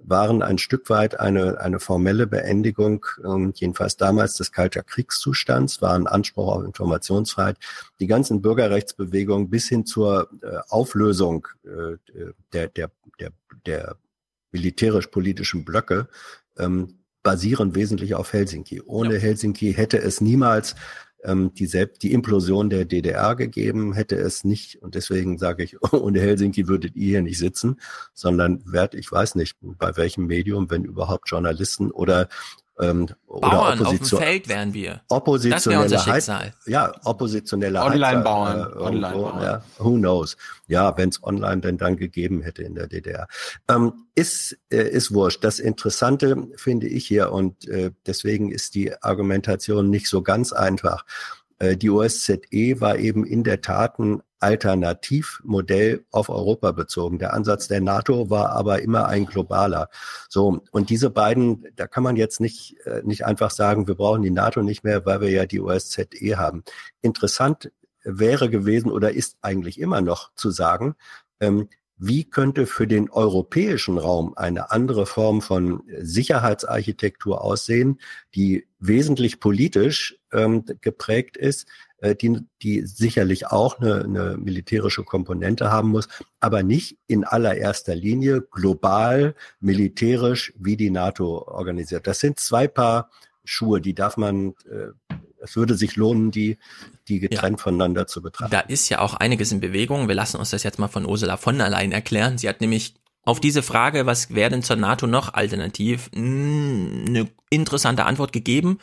waren 0.03 0.43
ein 0.43 0.59
Stück 0.59 0.89
weit 0.89 1.21
eine, 1.21 1.61
eine 1.61 1.79
formelle 1.79 2.27
Beendigung, 2.27 3.05
ähm, 3.23 3.53
jedenfalls 3.55 3.97
damals 3.97 4.35
des 4.35 4.51
Kalter 4.51 4.83
Kriegszustands, 4.83 5.83
war 5.83 5.95
ein 5.95 6.07
Anspruch 6.07 6.57
auf 6.57 6.65
Informationsfreiheit. 6.65 7.59
Die 8.01 8.07
ganzen 8.07 8.41
Bürgerrechtsbewegungen 8.41 9.51
bis 9.51 9.69
hin 9.69 9.85
zur 9.85 10.31
äh, 10.43 10.57
Auflösung 10.69 11.47
äh, 11.65 11.97
der, 12.53 12.69
der, 12.69 12.91
der, 13.19 13.31
der 13.67 13.97
militärisch-politischen 14.53 15.65
Blöcke 15.65 16.09
ähm, 16.59 17.01
basieren 17.23 17.75
wesentlich 17.75 18.15
auf 18.15 18.33
Helsinki. 18.33 18.83
Ohne 18.83 19.15
ja. 19.15 19.21
Helsinki 19.21 19.75
hätte 19.75 19.99
es 19.99 20.21
niemals 20.21 20.75
ähm, 21.25 21.53
die, 21.55 21.69
die 22.03 22.13
Implosion 22.13 22.71
der 22.71 22.85
DDR 22.85 23.37
gegeben, 23.37 23.93
hätte 23.93 24.17
es 24.17 24.45
nicht, 24.45 24.83
und 24.83 24.95
deswegen 24.95 25.39
sage 25.39 25.63
ich, 25.63 25.77
ohne 25.93 26.21
Helsinki 26.21 26.69
würdet 26.69 26.97
ihr 26.97 27.09
hier 27.09 27.23
nicht 27.23 27.39
sitzen, 27.39 27.81
sondern 28.15 28.63
werd, 28.65 28.95
ich 28.95 29.11
weiß 29.11 29.35
nicht, 29.35 29.57
bei 29.61 29.97
welchem 29.97 30.27
Medium, 30.27 30.71
wenn 30.71 30.85
überhaupt 30.85 31.29
Journalisten 31.29 31.91
oder 31.91 32.29
ähm, 32.81 33.09
Bauern 33.27 33.81
oder 33.81 33.91
Opposition, 33.91 34.19
auf 34.19 34.25
dem 34.25 34.29
Feld 34.33 34.49
wären 34.49 34.75
wir. 34.75 35.01
Oppositionelle 35.09 35.89
das 35.89 36.07
unser 36.07 36.13
Schicksal. 36.13 36.55
ja, 36.67 36.93
oppositionelle 37.05 37.81
Online-Bauern. 37.81 38.73
Äh, 38.73 38.77
Online 38.77 39.43
ja, 39.43 39.63
who 39.79 39.95
knows? 39.95 40.37
Ja, 40.67 40.97
wenn 40.97 41.09
es 41.11 41.23
online 41.23 41.61
denn 41.61 41.79
dann 41.79 41.97
gegeben 41.97 42.43
hätte 42.43 42.63
in 42.63 42.75
der 42.75 42.87
DDR. 42.87 43.29
Ähm, 43.69 44.07
ist, 44.15 44.59
äh, 44.71 44.89
ist 44.89 45.13
wurscht. 45.13 45.45
Das 45.45 45.59
Interessante 45.59 46.49
finde 46.57 46.89
ich 46.89 47.07
hier 47.07 47.33
und 47.33 47.69
äh, 47.69 47.91
deswegen 48.07 48.51
ist 48.51 48.75
die 48.75 48.93
Argumentation 49.03 49.91
nicht 49.91 50.09
so 50.09 50.23
ganz 50.23 50.53
einfach. 50.53 51.05
Äh, 51.61 51.77
die 51.77 51.91
OSZE 51.91 52.81
war 52.81 52.99
eben 52.99 53.25
in 53.25 53.45
der 53.45 53.61
Tat 53.61 54.01
ein 54.01 54.23
Alternativmodell 54.41 56.05
auf 56.11 56.31
Europa 56.31 56.73
bezogen. 56.73 57.19
Der 57.19 57.35
Ansatz 57.35 57.69
der 57.69 57.83
NATO 57.83 58.31
war 58.31 58.51
aber 58.51 58.83
immer 58.83 59.07
ein 59.07 59.27
globaler. 59.27 59.91
So. 60.29 60.63
Und 60.73 60.91
diese 60.91 61.11
beiden, 61.11 61.67
da 61.77 61.87
kann 61.87 62.03
man 62.03 62.17
jetzt 62.17 62.41
nicht, 62.41 62.75
äh, 62.87 63.03
nicht 63.05 63.27
einfach 63.27 63.51
sagen, 63.51 63.87
wir 63.87 63.95
brauchen 63.95 64.23
die 64.23 64.31
NATO 64.31 64.63
nicht 64.63 64.83
mehr, 64.83 65.05
weil 65.07 65.21
wir 65.21 65.31
ja 65.31 65.47
die 65.47 65.61
OSZE 65.61 66.37
haben. 66.37 66.65
Interessant 67.03 67.71
wäre 68.03 68.49
gewesen 68.49 68.91
oder 68.91 69.13
ist 69.13 69.37
eigentlich 69.43 69.79
immer 69.79 70.01
noch 70.01 70.35
zu 70.35 70.51
sagen, 70.51 70.97
ähm, 71.39 71.69
wie 72.01 72.25
könnte 72.25 72.67
für 72.67 72.87
den 72.87 73.11
europäischen 73.11 73.99
Raum 73.99 74.33
eine 74.35 74.71
andere 74.71 75.05
Form 75.05 75.43
von 75.43 75.83
Sicherheitsarchitektur 75.99 77.43
aussehen, 77.43 78.01
die 78.35 78.67
wesentlich 78.79 79.39
politisch 79.39 80.19
ähm, 80.33 80.65
geprägt 80.81 81.37
ist, 81.37 81.69
äh, 81.99 82.17
die, 82.17 82.41
die 82.63 82.87
sicherlich 82.87 83.49
auch 83.49 83.79
eine, 83.81 84.05
eine 84.05 84.37
militärische 84.39 85.05
Komponente 85.05 85.71
haben 85.71 85.91
muss, 85.91 86.09
aber 86.41 86.63
nicht 86.63 86.97
in 87.07 87.25
allererster 87.25 87.95
Linie 87.95 88.41
global 88.51 89.35
militärisch 89.61 90.55
wie 90.59 90.79
die 90.79 90.91
NATO 90.91 91.47
organisiert. 91.47 92.07
Das 92.07 92.21
sind 92.21 92.41
zwei 92.41 92.67
Paar 92.67 93.11
Schuhe, 93.45 93.83
die 93.83 93.95
darf 93.95 94.17
man, 94.17 94.55
äh, 94.71 95.15
es 95.43 95.57
würde 95.57 95.75
sich 95.75 95.97
lohnen, 95.97 96.31
die, 96.31 96.59
die 97.09 97.21
getrennt 97.21 97.59
ja. 97.59 97.63
voneinander 97.63 98.07
zu 98.07 98.23
betrachten. 98.23 98.53
Da 98.53 98.61
ist 98.61 98.89
ja 98.89 99.01
auch 99.01 99.15
einiges 99.15 99.53
in 99.53 99.61
Bewegung. 99.61 100.09
Wir 100.09 100.15
lassen 100.15 100.37
uns 100.37 100.51
das 100.51 100.63
jetzt 100.63 100.79
mal 100.79 100.89
von 100.89 101.07
Ursula 101.07 101.37
von 101.37 101.59
der 101.59 101.71
Leyen 101.71 101.93
erklären. 101.93 102.39
Sie 102.39 102.49
hat 102.49 102.61
nämlich 102.61 102.95
auf 103.23 103.41
diese 103.41 103.63
Frage, 103.63 104.07
was 104.07 104.35
wäre 104.35 104.51
denn 104.51 104.63
zur 104.63 104.77
NATO 104.77 105.07
noch 105.07 105.35
alternativ, 105.35 106.11
eine 106.15 107.29
interessante 107.51 108.05
Antwort 108.05 108.33
gegeben. 108.33 108.79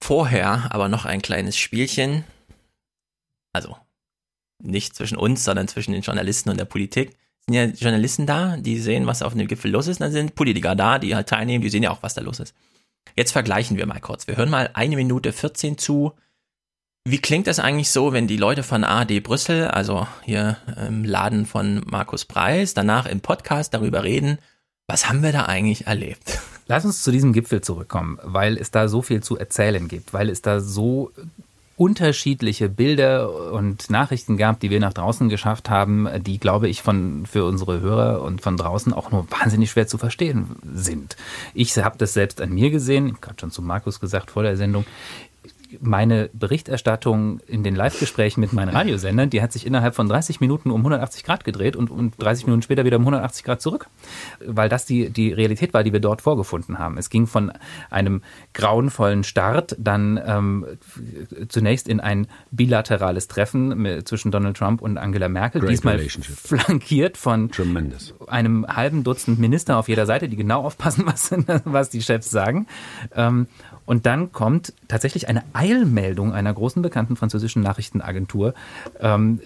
Vorher 0.00 0.74
aber 0.74 0.88
noch 0.88 1.04
ein 1.04 1.22
kleines 1.22 1.56
Spielchen. 1.56 2.24
Also 3.52 3.76
nicht 4.58 4.94
zwischen 4.94 5.16
uns, 5.16 5.44
sondern 5.44 5.68
zwischen 5.68 5.92
den 5.92 6.02
Journalisten 6.02 6.50
und 6.50 6.58
der 6.58 6.64
Politik. 6.64 7.16
Sind 7.46 7.54
ja 7.54 7.64
Journalisten 7.64 8.26
da, 8.26 8.56
die 8.56 8.78
sehen, 8.78 9.06
was 9.06 9.22
auf 9.22 9.34
dem 9.34 9.48
Gipfel 9.48 9.70
los 9.70 9.88
ist, 9.88 10.00
dann 10.00 10.12
sind 10.12 10.36
Politiker 10.36 10.76
da, 10.76 10.98
die 10.98 11.14
halt 11.16 11.28
teilnehmen, 11.28 11.62
die 11.62 11.70
sehen 11.70 11.82
ja 11.82 11.90
auch, 11.90 12.02
was 12.02 12.14
da 12.14 12.20
los 12.20 12.38
ist. 12.38 12.54
Jetzt 13.16 13.32
vergleichen 13.32 13.76
wir 13.76 13.86
mal 13.86 14.00
kurz. 14.00 14.26
Wir 14.26 14.36
hören 14.36 14.50
mal 14.50 14.70
eine 14.74 14.96
Minute 14.96 15.32
14 15.32 15.78
zu. 15.78 16.12
Wie 17.04 17.18
klingt 17.18 17.46
das 17.46 17.58
eigentlich 17.58 17.90
so, 17.90 18.12
wenn 18.12 18.28
die 18.28 18.36
Leute 18.36 18.62
von 18.62 18.84
AD 18.84 19.20
Brüssel, 19.20 19.66
also 19.66 20.06
hier 20.22 20.56
im 20.88 21.04
Laden 21.04 21.46
von 21.46 21.82
Markus 21.84 22.24
Preis, 22.24 22.74
danach 22.74 23.06
im 23.06 23.20
Podcast 23.20 23.74
darüber 23.74 24.04
reden, 24.04 24.38
was 24.86 25.08
haben 25.08 25.22
wir 25.22 25.32
da 25.32 25.46
eigentlich 25.46 25.86
erlebt? 25.86 26.38
Lass 26.68 26.84
uns 26.84 27.02
zu 27.02 27.10
diesem 27.10 27.32
Gipfel 27.32 27.60
zurückkommen, 27.60 28.18
weil 28.22 28.56
es 28.56 28.70
da 28.70 28.88
so 28.88 29.02
viel 29.02 29.22
zu 29.22 29.36
erzählen 29.36 29.88
gibt, 29.88 30.12
weil 30.12 30.30
es 30.30 30.42
da 30.42 30.60
so 30.60 31.10
unterschiedliche 31.82 32.68
Bilder 32.68 33.52
und 33.52 33.90
Nachrichten 33.90 34.36
gab, 34.36 34.60
die 34.60 34.70
wir 34.70 34.78
nach 34.78 34.92
draußen 34.92 35.28
geschafft 35.28 35.68
haben, 35.68 36.06
die, 36.20 36.38
glaube 36.38 36.68
ich, 36.68 36.80
von 36.80 37.26
für 37.26 37.44
unsere 37.44 37.80
Hörer 37.80 38.22
und 38.22 38.40
von 38.40 38.56
draußen 38.56 38.92
auch 38.92 39.10
nur 39.10 39.26
wahnsinnig 39.32 39.72
schwer 39.72 39.88
zu 39.88 39.98
verstehen 39.98 40.54
sind. 40.72 41.16
Ich 41.54 41.76
habe 41.76 41.98
das 41.98 42.14
selbst 42.14 42.40
an 42.40 42.50
mir 42.50 42.70
gesehen, 42.70 43.08
ich 43.08 43.28
habe 43.28 43.34
schon 43.40 43.50
zu 43.50 43.62
Markus 43.62 43.98
gesagt 43.98 44.30
vor 44.30 44.44
der 44.44 44.56
Sendung 44.56 44.84
meine 45.80 46.30
Berichterstattung 46.32 47.40
in 47.46 47.62
den 47.62 47.74
Live-Gesprächen 47.74 48.40
mit 48.40 48.52
meinen 48.52 48.70
Radiosendern, 48.70 49.30
die 49.30 49.42
hat 49.42 49.52
sich 49.52 49.66
innerhalb 49.66 49.94
von 49.94 50.08
30 50.08 50.40
Minuten 50.40 50.70
um 50.70 50.80
180 50.80 51.24
Grad 51.24 51.44
gedreht 51.44 51.76
und, 51.76 51.90
und 51.90 52.14
30 52.22 52.46
Minuten 52.46 52.62
später 52.62 52.84
wieder 52.84 52.96
um 52.96 53.02
180 53.02 53.44
Grad 53.44 53.62
zurück. 53.62 53.86
Weil 54.44 54.68
das 54.68 54.86
die, 54.86 55.10
die 55.10 55.32
Realität 55.32 55.74
war, 55.74 55.84
die 55.84 55.92
wir 55.92 56.00
dort 56.00 56.22
vorgefunden 56.22 56.78
haben. 56.78 56.98
Es 56.98 57.10
ging 57.10 57.26
von 57.26 57.52
einem 57.90 58.22
grauenvollen 58.54 59.24
Start 59.24 59.76
dann 59.78 60.20
ähm, 60.24 60.66
zunächst 61.48 61.88
in 61.88 62.00
ein 62.00 62.26
bilaterales 62.50 63.28
Treffen 63.28 64.02
zwischen 64.04 64.30
Donald 64.30 64.56
Trump 64.56 64.82
und 64.82 64.98
Angela 64.98 65.28
Merkel, 65.28 65.60
Great 65.60 65.72
diesmal 65.72 65.98
flankiert 65.98 67.16
von 67.16 67.50
Tremendous. 67.50 68.14
einem 68.26 68.66
halben 68.66 69.04
Dutzend 69.04 69.38
Minister 69.38 69.78
auf 69.78 69.88
jeder 69.88 70.06
Seite, 70.06 70.28
die 70.28 70.36
genau 70.36 70.62
aufpassen, 70.62 71.04
was, 71.06 71.30
was 71.64 71.90
die 71.90 72.02
Chefs 72.02 72.30
sagen. 72.30 72.66
Ähm, 73.14 73.46
Und 73.84 74.06
dann 74.06 74.32
kommt 74.32 74.72
tatsächlich 74.88 75.28
eine 75.28 75.42
Eilmeldung 75.52 76.32
einer 76.32 76.52
großen 76.52 76.82
bekannten 76.82 77.16
französischen 77.16 77.62
Nachrichtenagentur. 77.62 78.54
Ähm, 79.00 79.40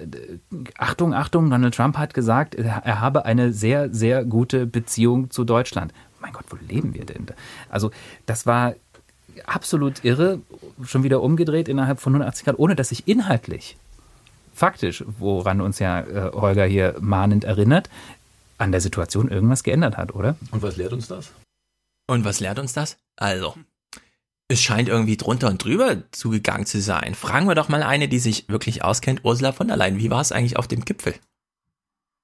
Achtung, 0.77 1.15
Achtung, 1.15 1.51
Donald 1.51 1.75
Trump 1.75 1.97
hat 1.97 2.15
gesagt, 2.15 2.55
er 2.55 3.01
habe 3.01 3.25
eine 3.25 3.53
sehr, 3.53 3.93
sehr 3.93 4.25
gute 4.25 4.67
Beziehung 4.67 5.31
zu 5.31 5.45
Deutschland. 5.45 5.93
Mein 6.21 6.33
Gott, 6.33 6.45
wo 6.51 6.57
leben 6.69 6.95
wir 6.95 7.05
denn? 7.05 7.27
Also 7.71 7.91
das 8.27 8.47
war 8.47 8.75
absolut 9.45 10.05
irre, 10.05 10.41
schon 10.85 11.03
wieder 11.03 11.23
umgedreht 11.23 11.69
innerhalb 11.69 12.01
von 12.01 12.15
180 12.15 12.45
Grad, 12.45 12.59
ohne 12.59 12.77
dass 12.77 12.91
sich 12.91 13.07
inhaltlich, 13.07 13.77
faktisch, 14.55 15.05
woran 15.19 15.61
uns 15.61 15.79
ja 15.79 16.01
äh, 16.01 16.33
Holger 16.33 16.65
hier 16.65 16.97
mahnend 17.01 17.45
erinnert, 17.45 17.91
an 18.59 18.73
der 18.73 18.81
Situation 18.81 19.29
irgendwas 19.29 19.63
geändert 19.63 19.97
hat, 19.97 20.15
oder? 20.15 20.37
Und 20.51 20.63
was 20.63 20.77
lehrt 20.77 20.93
uns 20.93 21.09
das? 21.09 21.33
Und 22.09 22.25
was 22.25 22.41
lehrt 22.41 22.59
uns 22.59 22.73
das? 22.73 22.97
Also, 23.17 23.55
es 24.48 24.60
scheint 24.60 24.89
irgendwie 24.89 25.16
drunter 25.16 25.48
und 25.48 25.62
drüber 25.62 26.02
zugegangen 26.12 26.66
zu 26.66 26.81
sein. 26.81 27.14
Fragen 27.14 27.48
wir 27.48 27.55
doch 27.55 27.68
mal 27.68 27.82
eine, 27.82 28.09
die 28.09 28.18
sich 28.18 28.48
wirklich 28.48 28.85
auskennt, 28.85 29.24
Ursula 29.24 29.52
von 29.52 29.68
der 29.68 29.77
Leyen. 29.77 29.98
Wie 29.98 30.10
war 30.10 30.20
es 30.20 30.32
eigentlich 30.32 30.56
auf 30.56 30.68
dem 30.68 30.85
Gipfel? 30.85 31.14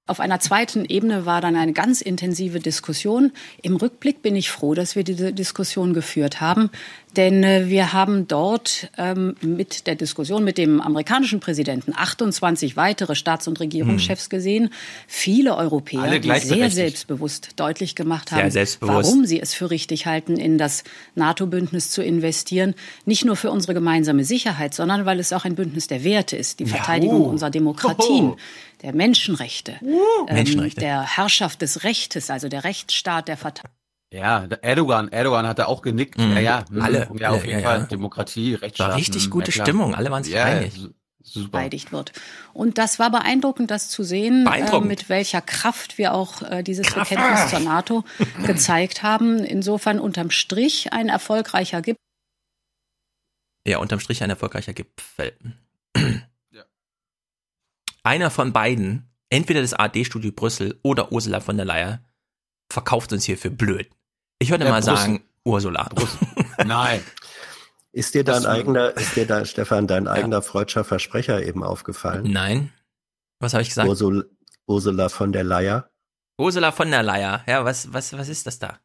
Auf 0.09 0.19
einer 0.19 0.41
zweiten 0.41 0.85
Ebene 0.85 1.27
war 1.27 1.41
dann 1.41 1.55
eine 1.55 1.73
ganz 1.73 2.01
intensive 2.01 2.59
Diskussion. 2.59 3.33
Im 3.63 3.77
Rückblick 3.77 4.21
bin 4.21 4.35
ich 4.35 4.51
froh, 4.51 4.75
dass 4.75 4.97
wir 4.97 5.05
diese 5.05 5.33
Diskussion 5.33 5.95
geführt 5.95 6.41
haben, 6.41 6.71
denn 7.17 7.43
äh, 7.43 7.69
wir 7.69 7.93
haben 7.93 8.27
dort 8.27 8.91
ähm, 8.97 9.35
mit 9.43 9.87
der 9.87 9.95
Diskussion 9.95 10.45
mit 10.45 10.59
dem 10.59 10.81
amerikanischen 10.81 11.41
Präsidenten 11.41 11.93
28 11.95 12.77
weitere 12.77 13.15
Staats- 13.15 13.49
und 13.49 13.61
Regierungschefs 13.61 14.25
hm. 14.25 14.31
gesehen, 14.31 14.71
viele 15.07 15.57
Europäer, 15.57 16.19
die 16.19 16.41
sehr 16.41 16.71
selbstbewusst 16.71 17.51
deutlich 17.57 17.95
gemacht 17.95 18.33
haben, 18.33 18.53
warum 18.81 19.27
sie 19.27 19.41
es 19.41 19.55
für 19.55 19.71
richtig 19.71 20.07
halten, 20.07 20.37
in 20.37 20.59
das 20.59 20.85
NATO-Bündnis 21.15 21.91
zu 21.91 22.03
investieren. 22.03 22.75
Nicht 23.05 23.25
nur 23.25 23.37
für 23.37 23.51
unsere 23.51 23.75
gemeinsame 23.75 24.25
Sicherheit, 24.25 24.75
sondern 24.75 25.05
weil 25.05 25.21
es 25.21 25.33
auch 25.33 25.45
ein 25.45 25.55
Bündnis 25.55 25.87
der 25.87 26.05
Werte 26.05 26.37
ist, 26.37 26.61
die 26.61 26.67
Verteidigung 26.67 27.23
ja, 27.23 27.27
oh. 27.27 27.31
unserer 27.31 27.51
Demokratien. 27.51 28.29
Hoho 28.29 28.37
der 28.83 28.95
Menschenrechte, 28.95 29.77
uh, 29.81 30.27
ähm, 30.27 30.35
Menschenrechte, 30.35 30.81
der 30.81 31.03
Herrschaft 31.17 31.63
des 31.63 31.85
Rechtes, 31.85 32.31
also 32.31 32.49
der 32.49 32.65
Rechtsstaat, 32.65 33.29
der 33.29 33.37
Verteidigung. 33.37 33.82
Ja, 34.13 34.47
Erdogan, 34.61 35.09
Erdogan 35.09 35.47
hat 35.47 35.59
da 35.59 35.67
auch 35.67 35.81
genickt. 35.81 36.19
Mhm. 36.19 36.33
Ja, 36.35 36.41
ja, 36.41 36.65
alle. 36.81 37.09
Ja, 37.19 37.31
auf 37.31 37.47
jeden 37.47 37.61
ja, 37.61 37.69
Fall. 37.69 37.81
Ja. 37.81 37.87
Demokratie, 37.87 38.55
Rechtsstaat. 38.55 38.91
War 38.91 38.97
richtig 38.97 39.31
gute 39.31 39.51
ja, 39.51 39.65
Stimmung, 39.65 39.95
alle 39.95 40.11
waren 40.11 40.23
sich 40.23 40.35
ja, 40.35 40.45
einig. 40.45 40.75
Super. 41.25 41.51
verteidigt 41.51 41.93
wird. 41.93 42.13
Und 42.53 42.79
das 42.79 42.99
war 42.99 43.11
beeindruckend, 43.11 43.71
das 43.71 43.89
zu 43.89 44.03
sehen, 44.03 44.47
äh, 44.47 44.81
mit 44.81 45.09
welcher 45.09 45.41
Kraft 45.41 45.97
wir 45.97 46.15
auch 46.15 46.43
äh, 46.43 46.63
dieses 46.63 46.89
Kraft. 46.89 47.11
Bekenntnis 47.11 47.49
zur 47.49 47.61
NATO 47.61 48.05
gezeigt 48.47 49.03
haben. 49.03 49.39
Insofern 49.39 49.99
unterm 49.99 50.31
Strich 50.31 50.93
ein 50.93 51.09
erfolgreicher 51.09 51.81
Gipfel. 51.81 51.97
Ja, 53.67 53.79
unterm 53.79 54.01
Strich 54.01 54.23
ein 54.23 54.31
erfolgreicher 54.31 54.73
Gipfel. 54.73 55.33
Einer 58.03 58.31
von 58.31 58.53
beiden, 58.53 59.09
entweder 59.31 59.61
das 59.61 59.75
ARD-Studio 59.75 60.33
Brüssel 60.33 60.81
oder 60.83 61.13
Ursula 61.13 61.41
von 61.41 61.57
der 61.57 61.67
Leyen, 61.67 62.01
verkauft 62.69 63.13
uns 63.13 63.25
hier 63.25 63.39
für 63.39 63.51
blöd. 63.51 63.89
Ich 64.43 64.51
würde 64.51 64.65
ja, 64.65 64.71
mal 64.71 64.81
Brüssel. 64.81 64.97
sagen, 64.97 65.25
Ursula. 65.45 65.89
Nein. 66.67 67.01
Ist 67.93 68.13
dir 68.15 68.25
dein 68.25 68.45
eigener, 68.45 68.97
ist 68.97 69.15
dir 69.15 69.25
da, 69.25 69.45
Stefan, 69.45 69.87
dein 69.87 70.07
ja. 70.07 70.11
eigener 70.11 70.43
freudscher 70.43 70.83
Versprecher 70.83 71.45
eben 71.47 71.63
aufgefallen? 71.63 72.33
Nein. 72.33 72.73
Was 73.39 73.55
habe 73.55 73.63
ich 73.63 73.69
gesagt? 73.69 73.89
Ursula, 73.89 74.25
Ursula 74.67 75.09
von 75.11 75.31
der 75.31 75.45
Leier. 75.45 75.91
Ursula 76.39 76.73
von 76.73 76.91
der 76.91 77.05
Leier. 77.05 77.45
Ja, 77.47 77.65
was, 77.65 77.93
was, 77.93 78.13
was 78.15 78.29
ist 78.29 78.49
das 78.49 78.59
da? 78.59 78.81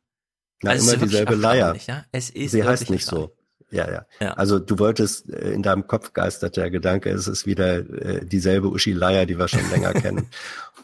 Na, 0.62 0.72
also 0.72 0.94
immer 0.94 1.06
dieselbe 1.06 1.34
Leier. 1.34 1.76
Ja? 1.88 2.06
Es 2.12 2.30
ist 2.30 2.52
Sie 2.52 2.64
heißt 2.64 2.92
nicht 2.92 3.06
so. 3.06 3.36
Ja, 3.72 3.90
ja, 3.90 4.06
ja. 4.20 4.34
Also 4.34 4.60
du 4.60 4.78
wolltest, 4.78 5.28
äh, 5.28 5.54
in 5.54 5.64
deinem 5.64 5.88
Kopf 5.88 6.14
geistert 6.14 6.56
der 6.56 6.70
Gedanke, 6.70 7.10
es 7.10 7.28
ist 7.28 7.48
wieder 7.48 7.78
äh, 7.78 8.26
dieselbe 8.26 8.68
Uschi 8.68 8.94
Leier, 8.94 9.26
die 9.26 9.40
wir 9.40 9.48
schon 9.48 9.68
länger 9.72 9.94
kennen. 10.02 10.30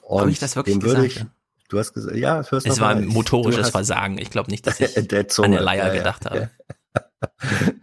Und 0.02 0.22
Habe 0.22 0.32
ich 0.32 0.40
das 0.40 0.56
wirklich 0.56 0.80
gesagt? 0.80 1.06
Ich, 1.06 1.26
du 1.74 1.80
hast 1.80 1.94
gesagt, 1.94 2.16
ja, 2.16 2.44
hörst 2.48 2.68
Es 2.68 2.80
war 2.80 2.90
ein 2.90 3.08
motorisches 3.08 3.72
Versagen. 3.72 4.18
Ich 4.20 4.30
glaube 4.30 4.52
nicht, 4.52 4.66
dass 4.68 4.80
ich 4.80 4.96
an 4.98 5.08
der 5.52 5.62
Leier 5.62 5.88
ja, 5.88 5.94
gedacht 5.94 6.26
habe. 6.26 6.50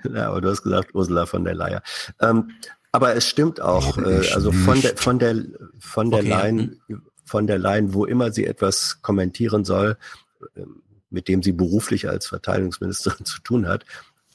ja, 0.14 0.28
aber 0.28 0.40
du 0.40 0.48
hast 0.48 0.62
gesagt 0.62 0.94
Ursula 0.94 1.26
von 1.26 1.44
der 1.44 1.54
Leier. 1.54 1.82
Ähm, 2.20 2.52
aber 2.92 3.14
es 3.16 3.28
stimmt 3.28 3.60
auch, 3.60 3.98
äh, 3.98 4.30
also 4.32 4.52
von 4.52 4.80
der, 4.80 4.96
von 4.96 5.18
der, 5.18 5.44
von 5.78 6.10
der 6.10 6.20
okay. 6.20 6.28
Line, 6.28 6.76
von 7.24 7.46
der 7.46 7.58
Line, 7.58 7.94
wo 7.94 8.04
immer 8.04 8.32
sie 8.32 8.46
etwas 8.46 9.02
kommentieren 9.02 9.64
soll, 9.64 9.96
äh, 10.56 10.62
mit 11.10 11.26
dem 11.26 11.42
sie 11.42 11.52
beruflich 11.52 12.08
als 12.08 12.26
Verteidigungsministerin 12.28 13.24
zu 13.24 13.40
tun 13.42 13.66
hat, 13.66 13.84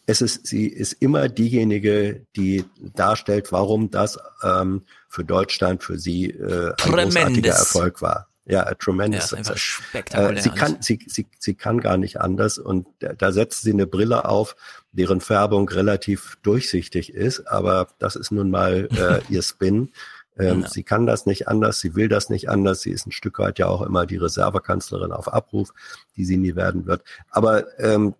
es 0.07 0.21
ist, 0.21 0.45
sie 0.45 0.67
ist 0.67 0.93
immer 0.93 1.29
diejenige, 1.29 2.27
die 2.35 2.65
darstellt, 2.93 3.51
warum 3.51 3.89
das 3.89 4.19
ähm, 4.43 4.83
für 5.09 5.23
Deutschland, 5.23 5.83
für 5.83 5.97
sie 5.97 6.29
äh, 6.29 6.73
ein 6.83 6.91
großartiger 6.91 7.53
Erfolg 7.53 8.01
war. 8.01 8.27
Ja, 8.47 8.67
a 8.67 8.75
tremendous 8.75 9.31
ja, 9.31 9.37
success. 9.37 9.59
Spektakulär. 9.59 10.37
Äh, 10.37 10.41
sie 10.41 10.49
kann, 10.51 10.77
sie, 10.79 10.99
sie, 11.07 11.25
sie 11.39 11.55
kann 11.55 11.79
gar 11.81 11.97
nicht 11.97 12.21
anders 12.21 12.59
und 12.59 12.85
da, 12.99 13.31
setzt 13.31 13.63
sie 13.63 13.73
eine 13.73 13.87
Brille 13.87 14.25
auf, 14.25 14.55
deren 14.91 15.19
Färbung 15.19 15.67
relativ 15.67 16.37
durchsichtig 16.43 17.13
ist, 17.13 17.47
aber 17.47 17.87
das 17.97 18.15
ist 18.15 18.31
nun 18.31 18.51
mal 18.51 18.87
äh, 19.29 19.33
ihr 19.33 19.41
Spin. 19.41 19.91
Ähm, 20.37 20.57
genau. 20.57 20.67
Sie 20.67 20.83
kann 20.83 21.07
das 21.07 21.25
nicht 21.25 21.47
anders, 21.47 21.79
sie 21.79 21.95
will 21.95 22.07
das 22.07 22.29
nicht 22.29 22.49
anders. 22.49 22.81
Sie 22.81 22.91
ist 22.91 23.07
ein 23.07 23.11
Stück 23.11 23.39
weit 23.39 23.57
ja 23.57 23.67
auch 23.67 23.81
immer 23.81 24.05
die 24.05 24.17
Reservekanzlerin 24.17 25.11
auf 25.11 25.31
Abruf, 25.33 25.73
die 26.15 26.25
sie 26.25 26.37
nie 26.37 26.55
werden 26.55 26.85
wird. 26.85 27.03
Aber 27.29 27.79
ähm, 27.79 28.15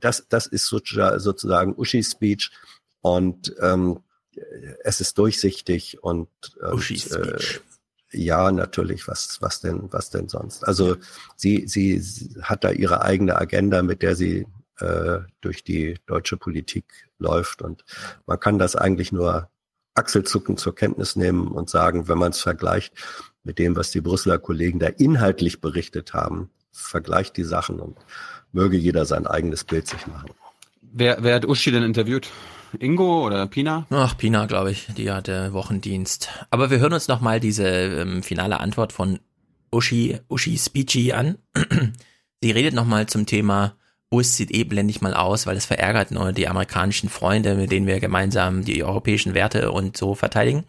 das, 0.00 0.26
das 0.28 0.46
ist 0.46 0.66
sozusagen 0.66 1.74
Uschis 1.76 2.12
Speech 2.12 2.50
und 3.00 3.54
ähm, 3.60 4.00
es 4.82 5.00
ist 5.00 5.18
durchsichtig 5.18 6.02
und, 6.02 6.28
und 6.60 6.90
äh, 6.90 7.38
ja, 8.12 8.50
natürlich, 8.50 9.06
was, 9.08 9.38
was 9.40 9.60
denn, 9.60 9.92
was 9.92 10.10
denn 10.10 10.28
sonst? 10.28 10.66
Also 10.66 10.96
sie, 11.36 11.66
sie 11.66 12.02
hat 12.42 12.64
da 12.64 12.70
ihre 12.70 13.02
eigene 13.02 13.36
Agenda, 13.36 13.82
mit 13.82 14.02
der 14.02 14.16
sie 14.16 14.46
äh, 14.80 15.18
durch 15.40 15.64
die 15.64 15.98
deutsche 16.06 16.36
Politik 16.36 16.84
läuft 17.18 17.62
und 17.62 17.84
man 18.26 18.40
kann 18.40 18.58
das 18.58 18.76
eigentlich 18.76 19.12
nur 19.12 19.50
Achselzucken 19.94 20.56
zur 20.56 20.74
Kenntnis 20.74 21.16
nehmen 21.16 21.48
und 21.48 21.68
sagen, 21.68 22.08
wenn 22.08 22.18
man 22.18 22.30
es 22.30 22.40
vergleicht 22.40 22.94
mit 23.42 23.58
dem, 23.58 23.76
was 23.76 23.90
die 23.90 24.00
Brüsseler 24.00 24.38
Kollegen 24.38 24.78
da 24.78 24.86
inhaltlich 24.86 25.60
berichtet 25.60 26.14
haben, 26.14 26.50
vergleicht 26.70 27.36
die 27.36 27.44
Sachen 27.44 27.80
und 27.80 27.98
möge 28.52 28.76
jeder 28.76 29.04
sein 29.04 29.26
eigenes 29.26 29.64
Bild 29.64 29.88
sich 29.88 30.06
machen. 30.06 30.30
Wer, 30.80 31.18
wer 31.22 31.34
hat 31.34 31.44
Uschi 31.44 31.72
denn 31.72 31.82
interviewt? 31.82 32.30
Ingo 32.78 33.26
oder 33.26 33.46
Pina? 33.46 33.86
Ach, 33.90 34.16
Pina, 34.16 34.46
glaube 34.46 34.70
ich. 34.70 34.86
Die 34.96 35.10
hatte 35.10 35.52
Wochendienst. 35.52 36.28
Aber 36.50 36.70
wir 36.70 36.78
hören 36.78 36.92
uns 36.92 37.08
noch 37.08 37.20
mal 37.20 37.40
diese 37.40 37.66
ähm, 37.66 38.22
finale 38.22 38.60
Antwort 38.60 38.92
von 38.92 39.18
Uschi, 39.70 40.18
Uschi 40.28 40.58
Speechy 40.58 41.12
an. 41.12 41.38
Sie 42.42 42.50
redet 42.50 42.74
noch 42.74 42.86
mal 42.86 43.06
zum 43.06 43.26
Thema 43.26 43.74
OSZE 44.10 44.64
blende 44.64 44.90
ich 44.90 45.02
mal 45.02 45.14
aus, 45.14 45.46
weil 45.46 45.56
es 45.56 45.66
verärgert 45.66 46.10
nur 46.10 46.32
die 46.32 46.48
amerikanischen 46.48 47.10
Freunde, 47.10 47.54
mit 47.54 47.70
denen 47.70 47.86
wir 47.86 48.00
gemeinsam 48.00 48.64
die 48.64 48.82
europäischen 48.82 49.34
Werte 49.34 49.70
und 49.70 49.96
so 49.96 50.14
verteidigen. 50.14 50.64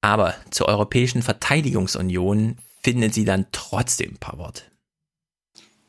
Aber 0.00 0.34
zur 0.50 0.68
Europäischen 0.68 1.22
Verteidigungsunion 1.22 2.56
findet 2.82 3.12
sie 3.12 3.24
dann 3.24 3.46
trotzdem 3.52 4.12
ein 4.12 4.18
paar 4.18 4.38
Worte. 4.38 4.62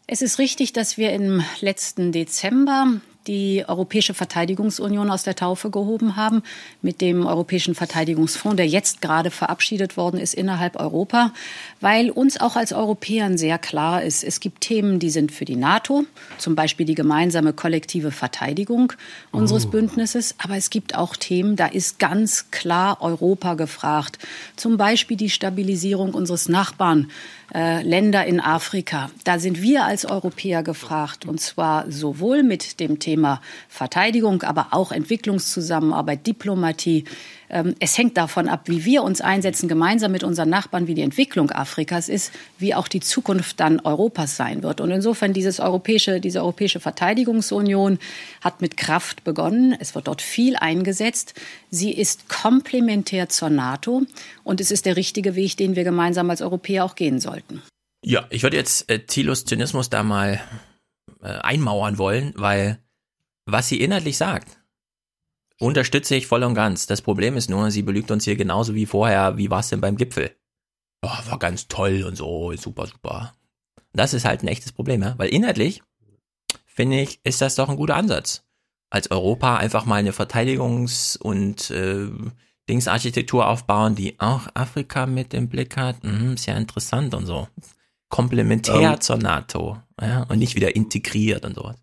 Es 0.07 0.21
ist 0.21 0.39
richtig, 0.39 0.73
dass 0.73 0.97
wir 0.97 1.13
im 1.13 1.43
letzten 1.59 2.11
Dezember 2.11 3.01
die 3.27 3.65
Europäische 3.67 4.13
Verteidigungsunion 4.13 5.09
aus 5.09 5.23
der 5.23 5.35
Taufe 5.35 5.69
gehoben 5.69 6.15
haben 6.15 6.43
mit 6.81 7.01
dem 7.01 7.25
Europäischen 7.25 7.75
Verteidigungsfonds, 7.75 8.57
der 8.57 8.67
jetzt 8.67 9.01
gerade 9.01 9.31
verabschiedet 9.31 9.97
worden 9.97 10.19
ist 10.19 10.33
innerhalb 10.33 10.79
Europa, 10.79 11.33
weil 11.81 12.09
uns 12.09 12.39
auch 12.39 12.55
als 12.55 12.73
Europäern 12.73 13.37
sehr 13.37 13.57
klar 13.57 14.03
ist, 14.03 14.23
es 14.23 14.39
gibt 14.39 14.61
Themen, 14.61 14.99
die 14.99 15.09
sind 15.09 15.31
für 15.31 15.45
die 15.45 15.55
NATO, 15.55 16.05
zum 16.37 16.55
Beispiel 16.55 16.85
die 16.85 16.95
gemeinsame 16.95 17.53
kollektive 17.53 18.11
Verteidigung 18.11 18.93
unseres 19.31 19.65
oh. 19.65 19.69
Bündnisses, 19.69 20.35
aber 20.37 20.55
es 20.55 20.69
gibt 20.69 20.95
auch 20.95 21.15
Themen, 21.15 21.55
da 21.55 21.67
ist 21.67 21.99
ganz 21.99 22.49
klar 22.51 23.01
Europa 23.01 23.55
gefragt, 23.55 24.19
zum 24.55 24.77
Beispiel 24.77 25.17
die 25.17 25.29
Stabilisierung 25.29 26.13
unseres 26.13 26.49
Nachbarn 26.49 27.11
äh, 27.53 27.81
Länder 27.81 28.25
in 28.25 28.39
Afrika. 28.39 29.09
Da 29.23 29.39
sind 29.39 29.61
wir 29.61 29.85
als 29.85 30.05
Europäer 30.05 30.63
gefragt, 30.63 31.25
und 31.25 31.39
zwar 31.39 31.89
sowohl 31.89 32.43
mit 32.43 32.79
dem 32.79 32.99
Thema 32.99 33.41
Verteidigung, 33.69 34.43
aber 34.43 34.67
auch 34.71 34.91
Entwicklungszusammenarbeit, 34.91 36.27
Diplomatie, 36.27 37.05
es 37.49 37.97
hängt 37.97 38.17
davon 38.17 38.49
ab, 38.49 38.63
wie 38.65 38.83
wir 38.83 39.03
uns 39.03 39.21
einsetzen, 39.21 39.69
gemeinsam 39.69 40.11
mit 40.11 40.23
unseren 40.23 40.49
Nachbarn, 40.49 40.87
wie 40.87 40.95
die 40.95 41.01
Entwicklung 41.01 41.49
Afrikas 41.49 42.09
ist, 42.09 42.33
wie 42.57 42.75
auch 42.75 42.89
die 42.89 42.99
Zukunft 42.99 43.61
dann 43.61 43.79
Europas 43.79 44.35
sein 44.35 44.63
wird. 44.63 44.81
Und 44.81 44.91
insofern 44.91 45.31
dieses 45.31 45.61
europäische, 45.61 46.19
diese 46.19 46.41
Europäische 46.41 46.81
Verteidigungsunion 46.81 47.99
hat 48.41 48.61
mit 48.61 48.75
Kraft 48.75 49.23
begonnen. 49.23 49.75
Es 49.79 49.95
wird 49.95 50.07
dort 50.07 50.21
viel 50.21 50.57
eingesetzt. 50.57 51.35
Sie 51.71 51.93
ist 51.93 52.27
komplementär 52.27 53.29
zur 53.29 53.49
NATO 53.49 54.03
und 54.43 54.59
es 54.59 54.69
ist 54.69 54.85
der 54.85 54.97
richtige 54.97 55.35
Weg, 55.35 55.55
den 55.55 55.77
wir 55.77 55.85
gemeinsam 55.85 56.29
als 56.29 56.41
Europäer 56.41 56.83
auch 56.83 56.95
gehen 56.95 57.21
sollten. 57.21 57.61
Ja, 58.03 58.25
ich 58.29 58.43
würde 58.43 58.57
jetzt 58.57 58.89
äh, 58.89 58.99
Thilos 58.99 59.45
Zynismus 59.45 59.89
da 59.89 60.03
mal 60.03 60.41
äh, 61.21 61.27
einmauern 61.27 61.97
wollen, 61.97 62.33
weil 62.35 62.79
was 63.45 63.69
sie 63.69 63.79
inhaltlich 63.79 64.17
sagt, 64.17 64.59
unterstütze 65.59 66.15
ich 66.15 66.27
voll 66.27 66.43
und 66.43 66.53
ganz. 66.53 66.85
Das 66.85 67.01
Problem 67.01 67.37
ist 67.37 67.49
nur, 67.49 67.71
sie 67.71 67.81
belügt 67.81 68.11
uns 68.11 68.25
hier 68.25 68.35
genauso 68.35 68.75
wie 68.75 68.85
vorher. 68.85 69.37
Wie 69.37 69.49
war 69.49 69.59
es 69.59 69.69
denn 69.69 69.81
beim 69.81 69.97
Gipfel? 69.97 70.31
Oh, 71.01 71.29
war 71.29 71.39
ganz 71.39 71.67
toll 71.67 72.03
und 72.03 72.15
so, 72.15 72.53
super, 72.55 72.87
super. 72.87 73.33
Das 73.93 74.13
ist 74.13 74.25
halt 74.25 74.43
ein 74.43 74.47
echtes 74.47 74.71
Problem, 74.71 75.01
ja? 75.01 75.15
weil 75.17 75.29
inhaltlich 75.29 75.81
finde 76.65 76.99
ich, 77.01 77.19
ist 77.23 77.41
das 77.41 77.55
doch 77.55 77.69
ein 77.69 77.77
guter 77.77 77.95
Ansatz. 77.95 78.43
Als 78.89 79.11
Europa 79.11 79.57
einfach 79.57 79.85
mal 79.85 79.95
eine 79.95 80.11
Verteidigungs- 80.11 81.17
und 81.17 81.71
äh, 81.71 82.07
Dingsarchitektur 82.69 83.47
aufbauen, 83.47 83.95
die 83.95 84.19
auch 84.19 84.47
Afrika 84.53 85.05
mit 85.05 85.33
im 85.33 85.49
Blick 85.49 85.77
hat. 85.77 86.03
Mhm, 86.03 86.33
ist 86.33 86.45
ja 86.45 86.55
interessant 86.55 87.13
und 87.13 87.25
so. 87.25 87.47
Komplementär 88.09 88.93
um, 88.93 89.01
zur 89.01 89.17
NATO 89.17 89.77
ja? 89.99 90.23
und 90.23 90.39
nicht 90.39 90.55
wieder 90.55 90.75
integriert 90.75 91.45
und 91.45 91.55
sowas. 91.55 91.77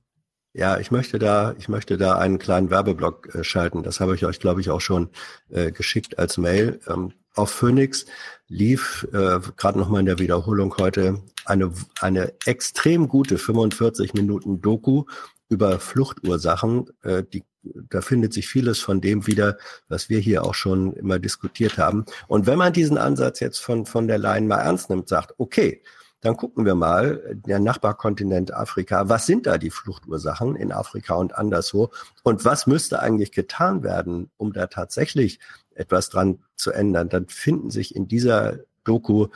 Ja, 0.56 0.78
ich 0.78 0.93
möchte 0.93 1.18
da, 1.18 1.52
ich 1.59 1.68
möchte 1.68 1.97
da 1.97 2.16
einen 2.16 2.39
kleinen 2.39 2.70
Werbeblock 2.70 3.35
äh, 3.35 3.43
schalten. 3.43 3.82
Das 3.82 3.98
habe 3.98 4.14
ich 4.14 4.24
euch, 4.24 4.39
glaube 4.39 4.60
ich, 4.60 4.70
auch 4.70 4.81
schon 4.81 5.10
äh, 5.51 5.72
geschickt 5.72 6.16
als 6.20 6.39
Mail. 6.39 6.78
Ähm, 6.86 7.12
auf 7.35 7.51
Phoenix 7.51 8.06
lief 8.47 9.05
äh, 9.12 9.40
gerade 9.56 9.78
noch 9.81 9.89
mal 9.89 9.98
in 9.98 10.06
der 10.06 10.20
Wiederholung 10.20 10.76
heute 10.78 11.20
eine 11.44 11.72
eine 12.01 12.32
extrem 12.47 13.09
gute 13.09 13.36
45 13.36 14.14
Minuten 14.14 14.60
Doku 14.60 15.06
über 15.48 15.81
Fluchtursachen. 15.81 16.89
Äh, 17.02 17.24
die, 17.24 17.43
da 17.64 18.01
findet 18.01 18.32
sich 18.32 18.47
vieles 18.47 18.78
von 18.78 19.01
dem 19.01 19.26
wieder, 19.26 19.59
was 19.89 20.09
wir 20.09 20.20
hier 20.20 20.44
auch 20.44 20.55
schon 20.55 20.93
immer 20.93 21.18
diskutiert 21.18 21.78
haben. 21.78 22.05
Und 22.28 22.47
wenn 22.47 22.59
man 22.59 22.72
diesen 22.72 22.97
Ansatz 22.97 23.40
jetzt 23.40 23.59
von 23.59 23.86
von 23.86 24.06
der 24.06 24.18
Leyen 24.18 24.47
mal 24.47 24.60
ernst 24.60 24.89
nimmt, 24.89 25.09
sagt, 25.09 25.35
okay, 25.39 25.82
dann 26.24 26.38
gucken 26.38 26.64
wir 26.64 26.74
mal, 26.74 27.20
der 27.34 27.59
Nachbarkontinent 27.59 28.55
Afrika, 28.55 29.10
was 29.10 29.26
sind 29.26 29.46
da 29.46 29.59
die 29.59 29.68
Fluchtursachen 29.68 30.56
in 30.56 30.72
Afrika 30.72 31.16
und 31.16 31.34
anderswo? 31.34 31.90
Und 32.22 32.46
was 32.46 32.66
müsste 32.66 33.01
eigentlich 33.01 33.30
getan 33.30 33.82
werden, 33.82 34.30
um 34.38 34.55
da 34.55 34.66
tatsächlich 34.68 35.38
etwas 35.74 36.09
dran 36.09 36.38
zu 36.56 36.72
ändern? 36.72 37.10
Dann 37.10 37.28
finden 37.28 37.68
sich 37.68 37.94
in 37.94 38.09
dieser 38.09 38.60
Doku 38.84 39.26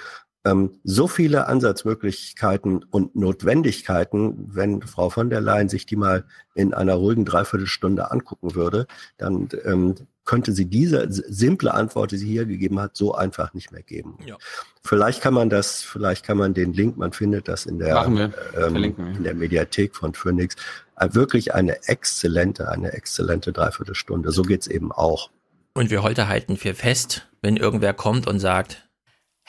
ähm, 0.44 0.80
so 0.84 1.08
viele 1.08 1.46
Ansatzmöglichkeiten 1.46 2.84
und 2.84 3.16
Notwendigkeiten, 3.16 4.48
wenn 4.54 4.82
Frau 4.82 5.10
von 5.10 5.30
der 5.30 5.40
Leyen 5.40 5.68
sich 5.68 5.86
die 5.86 5.96
mal 5.96 6.24
in 6.54 6.74
einer 6.74 6.94
ruhigen 6.94 7.24
Dreiviertelstunde 7.24 8.10
angucken 8.10 8.54
würde, 8.54 8.86
dann 9.16 9.48
ähm, 9.64 9.94
könnte 10.24 10.52
sie 10.52 10.66
diese 10.66 11.06
simple 11.08 11.72
Antwort, 11.72 12.12
die 12.12 12.18
sie 12.18 12.26
hier 12.26 12.44
gegeben 12.44 12.78
hat, 12.78 12.96
so 12.96 13.14
einfach 13.14 13.54
nicht 13.54 13.72
mehr 13.72 13.82
geben. 13.82 14.18
Ja. 14.26 14.36
Vielleicht 14.84 15.22
kann 15.22 15.32
man 15.32 15.48
das, 15.48 15.82
vielleicht 15.82 16.24
kann 16.24 16.36
man 16.36 16.52
den 16.52 16.74
Link, 16.74 16.98
man 16.98 17.12
findet 17.12 17.48
das 17.48 17.64
in 17.64 17.78
der, 17.78 18.04
ähm, 18.54 18.94
in 19.16 19.24
der 19.24 19.34
Mediathek 19.34 19.96
von 19.96 20.12
Phoenix, 20.12 20.54
äh, 20.96 21.08
wirklich 21.12 21.54
eine 21.54 21.82
exzellente, 21.88 22.68
eine 22.68 22.92
exzellente 22.92 23.52
Dreiviertelstunde. 23.52 24.30
So 24.30 24.42
geht's 24.42 24.66
eben 24.66 24.92
auch. 24.92 25.30
Und 25.72 25.90
wir 25.90 26.02
heute 26.02 26.28
halten 26.28 26.56
für 26.56 26.74
fest, 26.74 27.26
wenn 27.40 27.56
irgendwer 27.56 27.94
kommt 27.94 28.26
und 28.26 28.38
sagt, 28.38 28.87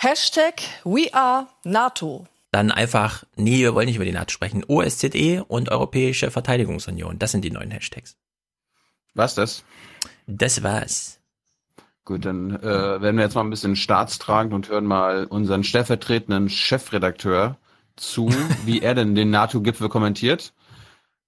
Hashtag 0.01 0.61
We 0.85 1.13
Are 1.13 1.47
NATO. 1.65 2.25
Dann 2.53 2.71
einfach, 2.71 3.25
nee, 3.35 3.57
wir 3.57 3.75
wollen 3.75 3.87
nicht 3.87 3.97
über 3.97 4.05
die 4.05 4.13
NATO 4.13 4.31
sprechen. 4.31 4.63
OSZE 4.65 5.43
und 5.45 5.67
Europäische 5.67 6.31
Verteidigungsunion. 6.31 7.19
Das 7.19 7.33
sind 7.33 7.43
die 7.43 7.51
neuen 7.51 7.69
Hashtags. 7.69 8.15
Was 9.13 9.35
das? 9.35 9.65
Das 10.25 10.63
war's. 10.63 11.19
Gut, 12.05 12.23
dann 12.23 12.55
äh, 12.55 12.63
werden 13.01 13.17
wir 13.17 13.25
jetzt 13.25 13.35
mal 13.35 13.41
ein 13.41 13.49
bisschen 13.49 13.75
staatstragend 13.75 14.53
und 14.53 14.69
hören 14.69 14.85
mal 14.85 15.25
unseren 15.25 15.65
stellvertretenden 15.65 16.49
Chefredakteur 16.49 17.57
zu, 17.97 18.29
wie 18.65 18.81
er 18.81 18.95
denn 18.95 19.15
den 19.15 19.31
NATO-Gipfel 19.31 19.89
kommentiert. 19.89 20.53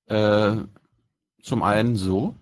Äh, 0.05 0.55
zum 1.43 1.61
einen 1.61 1.97
so. 1.97 2.35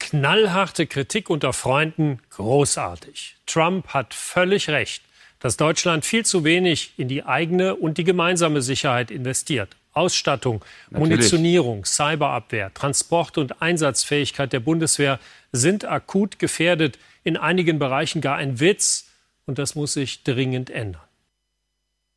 Knallharte 0.00 0.88
Kritik 0.88 1.30
unter 1.30 1.52
Freunden, 1.52 2.18
großartig. 2.30 3.36
Trump 3.46 3.94
hat 3.94 4.14
völlig 4.14 4.68
recht, 4.68 5.07
dass 5.40 5.56
Deutschland 5.56 6.04
viel 6.04 6.24
zu 6.24 6.44
wenig 6.44 6.92
in 6.96 7.08
die 7.08 7.24
eigene 7.24 7.76
und 7.76 7.98
die 7.98 8.04
gemeinsame 8.04 8.62
Sicherheit 8.62 9.10
investiert. 9.10 9.76
Ausstattung, 9.92 10.64
Natürlich. 10.90 11.10
Munitionierung, 11.10 11.84
Cyberabwehr, 11.84 12.72
Transport 12.72 13.38
und 13.38 13.60
Einsatzfähigkeit 13.62 14.52
der 14.52 14.60
Bundeswehr 14.60 15.18
sind 15.52 15.84
akut 15.84 16.38
gefährdet, 16.38 16.98
in 17.24 17.36
einigen 17.36 17.78
Bereichen 17.78 18.20
gar 18.20 18.36
ein 18.36 18.60
Witz. 18.60 19.10
Und 19.46 19.58
das 19.58 19.74
muss 19.74 19.94
sich 19.94 20.24
dringend 20.24 20.70
ändern. 20.70 21.02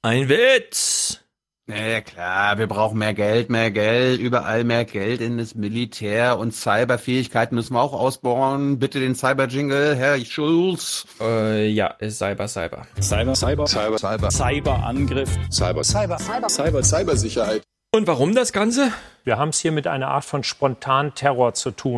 Ein 0.03 0.29
Witz! 0.29 1.21
Ja, 1.67 2.01
klar, 2.01 2.57
wir 2.57 2.67
brauchen 2.67 2.97
mehr 2.97 3.13
Geld, 3.13 3.49
mehr 3.49 3.71
Geld, 3.71 4.19
überall 4.19 4.63
mehr 4.63 4.83
Geld 4.83 5.21
in 5.21 5.37
das 5.37 5.55
Militär 5.55 6.37
und 6.37 6.53
Cyberfähigkeiten 6.53 7.55
müssen 7.55 7.75
wir 7.75 7.81
auch 7.81 7.93
ausbauen. 7.93 8.79
Bitte 8.79 8.99
den 8.99 9.15
Cyber-Jingle, 9.15 9.95
Herr 9.95 10.19
Schulz. 10.25 11.05
Äh, 11.21 11.67
ja, 11.69 11.95
Cyber, 11.99 12.47
Cyber. 12.47 12.87
Cyber, 12.99 13.35
Cyber, 13.35 13.67
Cyber, 13.67 13.97
Cyber. 13.99 14.31
Cyberangriff. 14.31 15.29
Cyber, 15.49 15.83
Cyber, 15.83 16.17
Cyber, 16.17 16.49
Cyber, 16.49 16.83
Cybersicherheit. 16.83 17.61
Und 17.93 18.07
warum 18.07 18.33
das 18.33 18.53
Ganze? 18.53 18.91
Wir 19.23 19.37
haben 19.37 19.49
es 19.49 19.59
hier 19.59 19.71
mit 19.71 19.85
einer 19.85 20.07
Art 20.07 20.25
von 20.25 20.43
spontanen 20.43 21.13
Terror 21.13 21.53
zu 21.53 21.71
tun. 21.71 21.97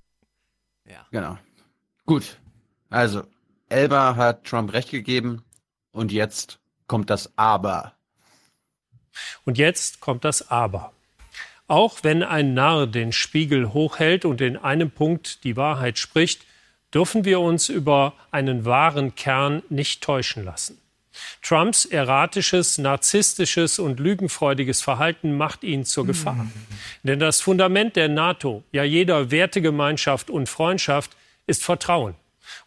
Ja. 0.85 1.06
Genau. 1.11 1.38
Gut. 2.06 2.38
Also, 2.90 3.23
Elba 3.69 4.15
hat 4.15 4.44
Trump 4.44 4.73
recht 4.73 4.91
gegeben 4.91 5.44
und 5.91 6.11
jetzt 6.11 6.60
kommt 6.88 7.10
das 7.10 7.31
Aber. 7.38 7.94
Und 9.45 9.57
jetzt 9.57 9.99
kommt 9.99 10.26
das 10.26 10.49
Aber. 10.49 10.91
Auch 11.68 11.99
wenn 12.03 12.23
ein 12.23 12.53
Narr 12.53 12.88
den 12.88 13.11
Spiegel 13.11 13.73
hochhält 13.73 14.26
und 14.26 14.41
in 14.41 14.57
einem 14.57 14.91
Punkt 14.91 15.44
die 15.44 15.56
Wahrheit 15.56 15.98
spricht, 15.98 16.45
dürfen 16.94 17.26
wir 17.26 17.40
uns 17.40 17.69
über 17.69 18.14
einen 18.31 18.65
wahren 18.65 19.15
Kern 19.15 19.64
nicht 19.69 20.03
täuschen 20.03 20.44
lassen. 20.44 20.80
Trumps 21.41 21.85
erratisches, 21.85 22.77
narzisstisches 22.77 23.80
und 23.80 23.99
lügenfreudiges 23.99 24.81
Verhalten 24.81 25.38
macht 25.38 25.64
ihn 25.64 25.85
zur 25.85 26.06
Gefahr. 26.07 26.35
Mhm. 26.35 26.52
Denn 27.03 27.19
das 27.19 27.40
Fundament 27.40 27.95
der 27.95 28.10
NATO, 28.10 28.64
ja 28.72 28.84
jeder 28.84 29.30
Wertegemeinschaft 29.30 30.30
und 30.30 30.49
Freundschaft, 30.49 31.11
ist 31.45 31.64
Vertrauen. 31.64 32.15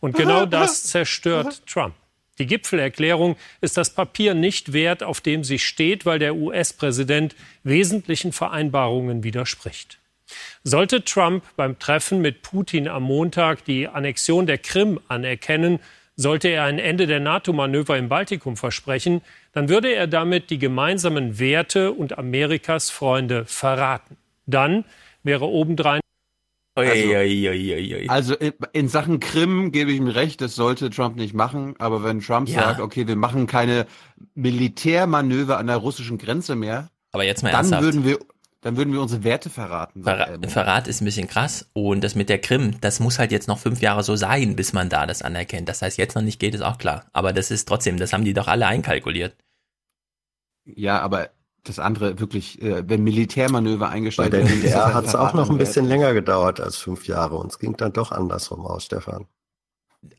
Und 0.00 0.16
genau 0.16 0.46
das 0.46 0.84
zerstört 0.84 1.66
Trump. 1.66 1.94
Die 2.38 2.46
Gipfelerklärung 2.46 3.36
ist 3.60 3.76
das 3.76 3.90
Papier 3.90 4.34
nicht 4.34 4.72
wert, 4.72 5.02
auf 5.02 5.20
dem 5.20 5.44
sie 5.44 5.58
steht, 5.58 6.04
weil 6.04 6.18
der 6.18 6.36
US-Präsident 6.36 7.34
wesentlichen 7.64 8.32
Vereinbarungen 8.32 9.24
widerspricht. 9.24 9.98
Sollte 10.64 11.04
Trump 11.04 11.44
beim 11.56 11.78
Treffen 11.78 12.20
mit 12.20 12.42
Putin 12.42 12.88
am 12.88 13.04
Montag 13.04 13.64
die 13.64 13.88
Annexion 13.88 14.46
der 14.46 14.58
Krim 14.58 15.00
anerkennen, 15.08 15.78
sollte 16.16 16.48
er 16.48 16.64
ein 16.64 16.78
Ende 16.78 17.06
der 17.06 17.20
NATO-Manöver 17.20 17.96
im 17.96 18.08
Baltikum 18.08 18.56
versprechen, 18.56 19.20
dann 19.52 19.68
würde 19.68 19.92
er 19.92 20.06
damit 20.06 20.50
die 20.50 20.58
gemeinsamen 20.58 21.38
Werte 21.38 21.92
und 21.92 22.18
Amerikas 22.18 22.90
Freunde 22.90 23.44
verraten. 23.44 24.16
Dann 24.46 24.84
wäre 25.22 25.46
obendrein 25.46 26.00
also, 26.76 28.08
also 28.08 28.34
in, 28.34 28.52
in, 28.72 28.88
Sachen 28.88 29.18
Krim 29.18 29.72
gebe 29.72 29.90
ich 29.90 29.96
ihm 29.96 30.08
recht, 30.08 30.40
das 30.40 30.54
sollte 30.54 30.90
Trump 30.90 31.16
nicht 31.16 31.34
machen. 31.34 31.74
Aber 31.78 32.04
wenn 32.04 32.20
Trump 32.20 32.48
ja. 32.48 32.60
sagt, 32.60 32.80
okay, 32.80 33.08
wir 33.08 33.16
machen 33.16 33.46
keine 33.46 33.86
Militärmanöver 34.34 35.58
an 35.58 35.66
der 35.68 35.76
russischen 35.76 36.18
Grenze 36.18 36.54
mehr, 36.54 36.90
aber 37.12 37.24
jetzt 37.24 37.42
mal 37.42 37.50
dann 37.50 37.60
ernsthaft. 37.60 37.82
würden 37.82 38.04
wir 38.04 38.18
dann 38.66 38.76
würden 38.76 38.92
wir 38.92 39.00
unsere 39.00 39.22
Werte 39.22 39.48
verraten. 39.48 40.02
Ver 40.02 40.40
Verrat 40.48 40.88
ist 40.88 41.00
ein 41.00 41.04
bisschen 41.04 41.28
krass. 41.28 41.70
Und 41.72 42.02
das 42.02 42.16
mit 42.16 42.28
der 42.28 42.40
Krim, 42.40 42.80
das 42.80 42.98
muss 42.98 43.18
halt 43.20 43.30
jetzt 43.30 43.46
noch 43.46 43.60
fünf 43.60 43.80
Jahre 43.80 44.02
so 44.02 44.16
sein, 44.16 44.56
bis 44.56 44.72
man 44.72 44.88
da 44.88 45.06
das 45.06 45.22
anerkennt. 45.22 45.68
Das 45.68 45.82
heißt, 45.82 45.98
jetzt 45.98 46.16
noch 46.16 46.22
nicht 46.22 46.40
geht, 46.40 46.52
ist 46.52 46.62
auch 46.62 46.76
klar. 46.76 47.04
Aber 47.12 47.32
das 47.32 47.52
ist 47.52 47.68
trotzdem, 47.68 47.96
das 47.96 48.12
haben 48.12 48.24
die 48.24 48.34
doch 48.34 48.48
alle 48.48 48.66
einkalkuliert. 48.66 49.36
Ja, 50.64 51.00
aber 51.00 51.30
das 51.68 51.78
andere 51.78 52.18
wirklich, 52.20 52.60
äh, 52.62 52.88
wenn 52.88 53.02
Militärmanöver 53.02 53.88
eingestellt 53.88 54.32
werden. 54.32 54.46
Bei 54.46 54.52
der 54.52 54.60
DDR 54.60 54.94
hat 54.94 55.06
es 55.06 55.14
auch 55.14 55.34
noch 55.34 55.50
ein 55.50 55.58
bisschen 55.58 55.86
länger 55.86 56.14
gedauert 56.14 56.60
als 56.60 56.76
fünf 56.76 57.06
Jahre 57.06 57.36
und 57.36 57.52
es 57.52 57.58
ging 57.58 57.76
dann 57.76 57.92
doch 57.92 58.12
andersrum 58.12 58.66
aus, 58.66 58.84
Stefan. 58.84 59.26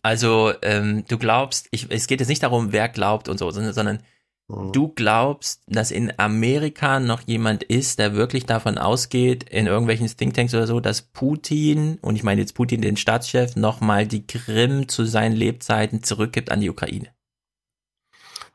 Also 0.02 0.54
ähm, 0.62 1.06
du 1.08 1.18
glaubst, 1.18 1.68
ich, 1.72 1.88
es 1.90 2.08
geht 2.08 2.20
jetzt 2.20 2.30
nicht 2.30 2.44
darum, 2.44 2.72
wer 2.72 2.90
glaubt 2.90 3.30
und 3.30 3.38
so, 3.38 3.50
sondern, 3.52 3.74
sondern 3.74 4.00
Mhm. 4.48 4.72
Du 4.72 4.88
glaubst, 4.90 5.62
dass 5.68 5.92
in 5.92 6.14
Amerika 6.18 7.00
noch 7.00 7.22
jemand 7.22 7.64
ist, 7.64 8.00
der 8.00 8.16
wirklich 8.16 8.46
davon 8.46 8.78
ausgeht, 8.78 9.44
in 9.50 9.68
irgendwelchen 9.68 10.08
Thinktanks 10.08 10.54
oder 10.54 10.68
so, 10.68 10.80
dass 10.80 11.02
Putin, 11.02 12.00
und 12.02 12.16
ich 12.16 12.24
meine 12.24 12.42
jetzt 12.42 12.54
Putin, 12.54 12.82
den 12.82 12.98
Staatschef, 12.98 13.56
nochmal 13.56 14.08
die 14.08 14.26
Krim 14.26 14.88
zu 14.88 15.06
seinen 15.06 15.36
Lebzeiten 15.36 16.02
zurückgibt 16.04 16.52
an 16.52 16.62
die 16.62 16.70
Ukraine? 16.70 17.08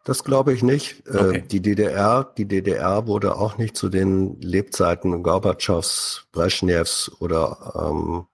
Das 0.05 0.24
glaube 0.24 0.53
ich 0.53 0.62
nicht. 0.62 1.07
Äh, 1.07 1.16
okay. 1.16 1.45
Die 1.49 1.61
DDR, 1.61 2.33
die 2.37 2.47
DDR 2.47 3.07
wurde 3.07 3.37
auch 3.37 3.57
nicht 3.59 3.77
zu 3.77 3.89
den 3.89 4.41
Lebzeiten 4.41 5.23
Gorbatschows, 5.23 6.27
Brezhnevs 6.33 7.11
oder 7.20 7.91
ähm, 7.91 8.27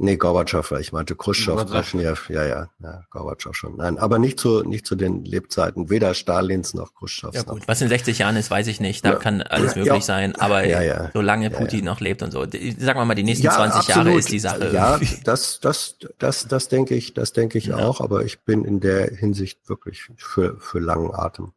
Nee, 0.00 0.16
Gorbatschow, 0.16 0.70
ich 0.78 0.92
meinte 0.92 1.16
Khrushchev, 1.16 1.64
Brezhnev, 1.64 2.30
ja, 2.30 2.46
ja, 2.46 2.68
ja, 2.80 3.02
Gorbatschow 3.10 3.52
schon. 3.52 3.76
Nein, 3.78 3.98
aber 3.98 4.20
nicht 4.20 4.38
zu, 4.38 4.62
nicht 4.62 4.86
zu 4.86 4.94
den 4.94 5.24
Lebzeiten, 5.24 5.90
weder 5.90 6.14
Stalins 6.14 6.72
noch 6.72 6.94
Khrushchevs. 6.94 7.34
Ja 7.34 7.42
gut, 7.42 7.66
was 7.66 7.82
in 7.82 7.88
60 7.88 8.18
Jahren 8.18 8.36
ist, 8.36 8.48
weiß 8.48 8.68
ich 8.68 8.78
nicht, 8.78 9.04
da 9.04 9.14
ja. 9.14 9.16
kann 9.16 9.42
alles 9.42 9.74
möglich 9.74 9.94
ja. 9.94 10.00
sein, 10.00 10.36
aber 10.36 10.64
ja, 10.64 10.82
ja. 10.82 11.10
solange 11.12 11.50
Putin 11.50 11.84
noch 11.84 11.98
lebt 11.98 12.22
und 12.22 12.30
so, 12.30 12.42
sagen 12.44 13.00
wir 13.00 13.04
mal, 13.04 13.16
die 13.16 13.24
nächsten 13.24 13.50
20 13.50 13.80
absolut. 13.80 14.06
Jahre 14.06 14.18
ist 14.18 14.30
die 14.30 14.38
Sache. 14.38 14.70
Ja, 14.72 15.00
das, 15.24 15.58
das, 15.58 15.96
das, 16.18 16.46
das 16.46 16.68
denke 16.68 16.94
ich, 16.94 17.14
das 17.14 17.32
denke 17.32 17.58
ich 17.58 17.74
auch, 17.74 18.00
aber 18.00 18.24
ich 18.24 18.40
bin 18.42 18.64
in 18.64 18.78
der 18.78 19.10
Hinsicht 19.16 19.68
wirklich 19.68 20.08
für, 20.16 20.60
für 20.60 20.78
langen 20.78 21.12
Atem. 21.12 21.52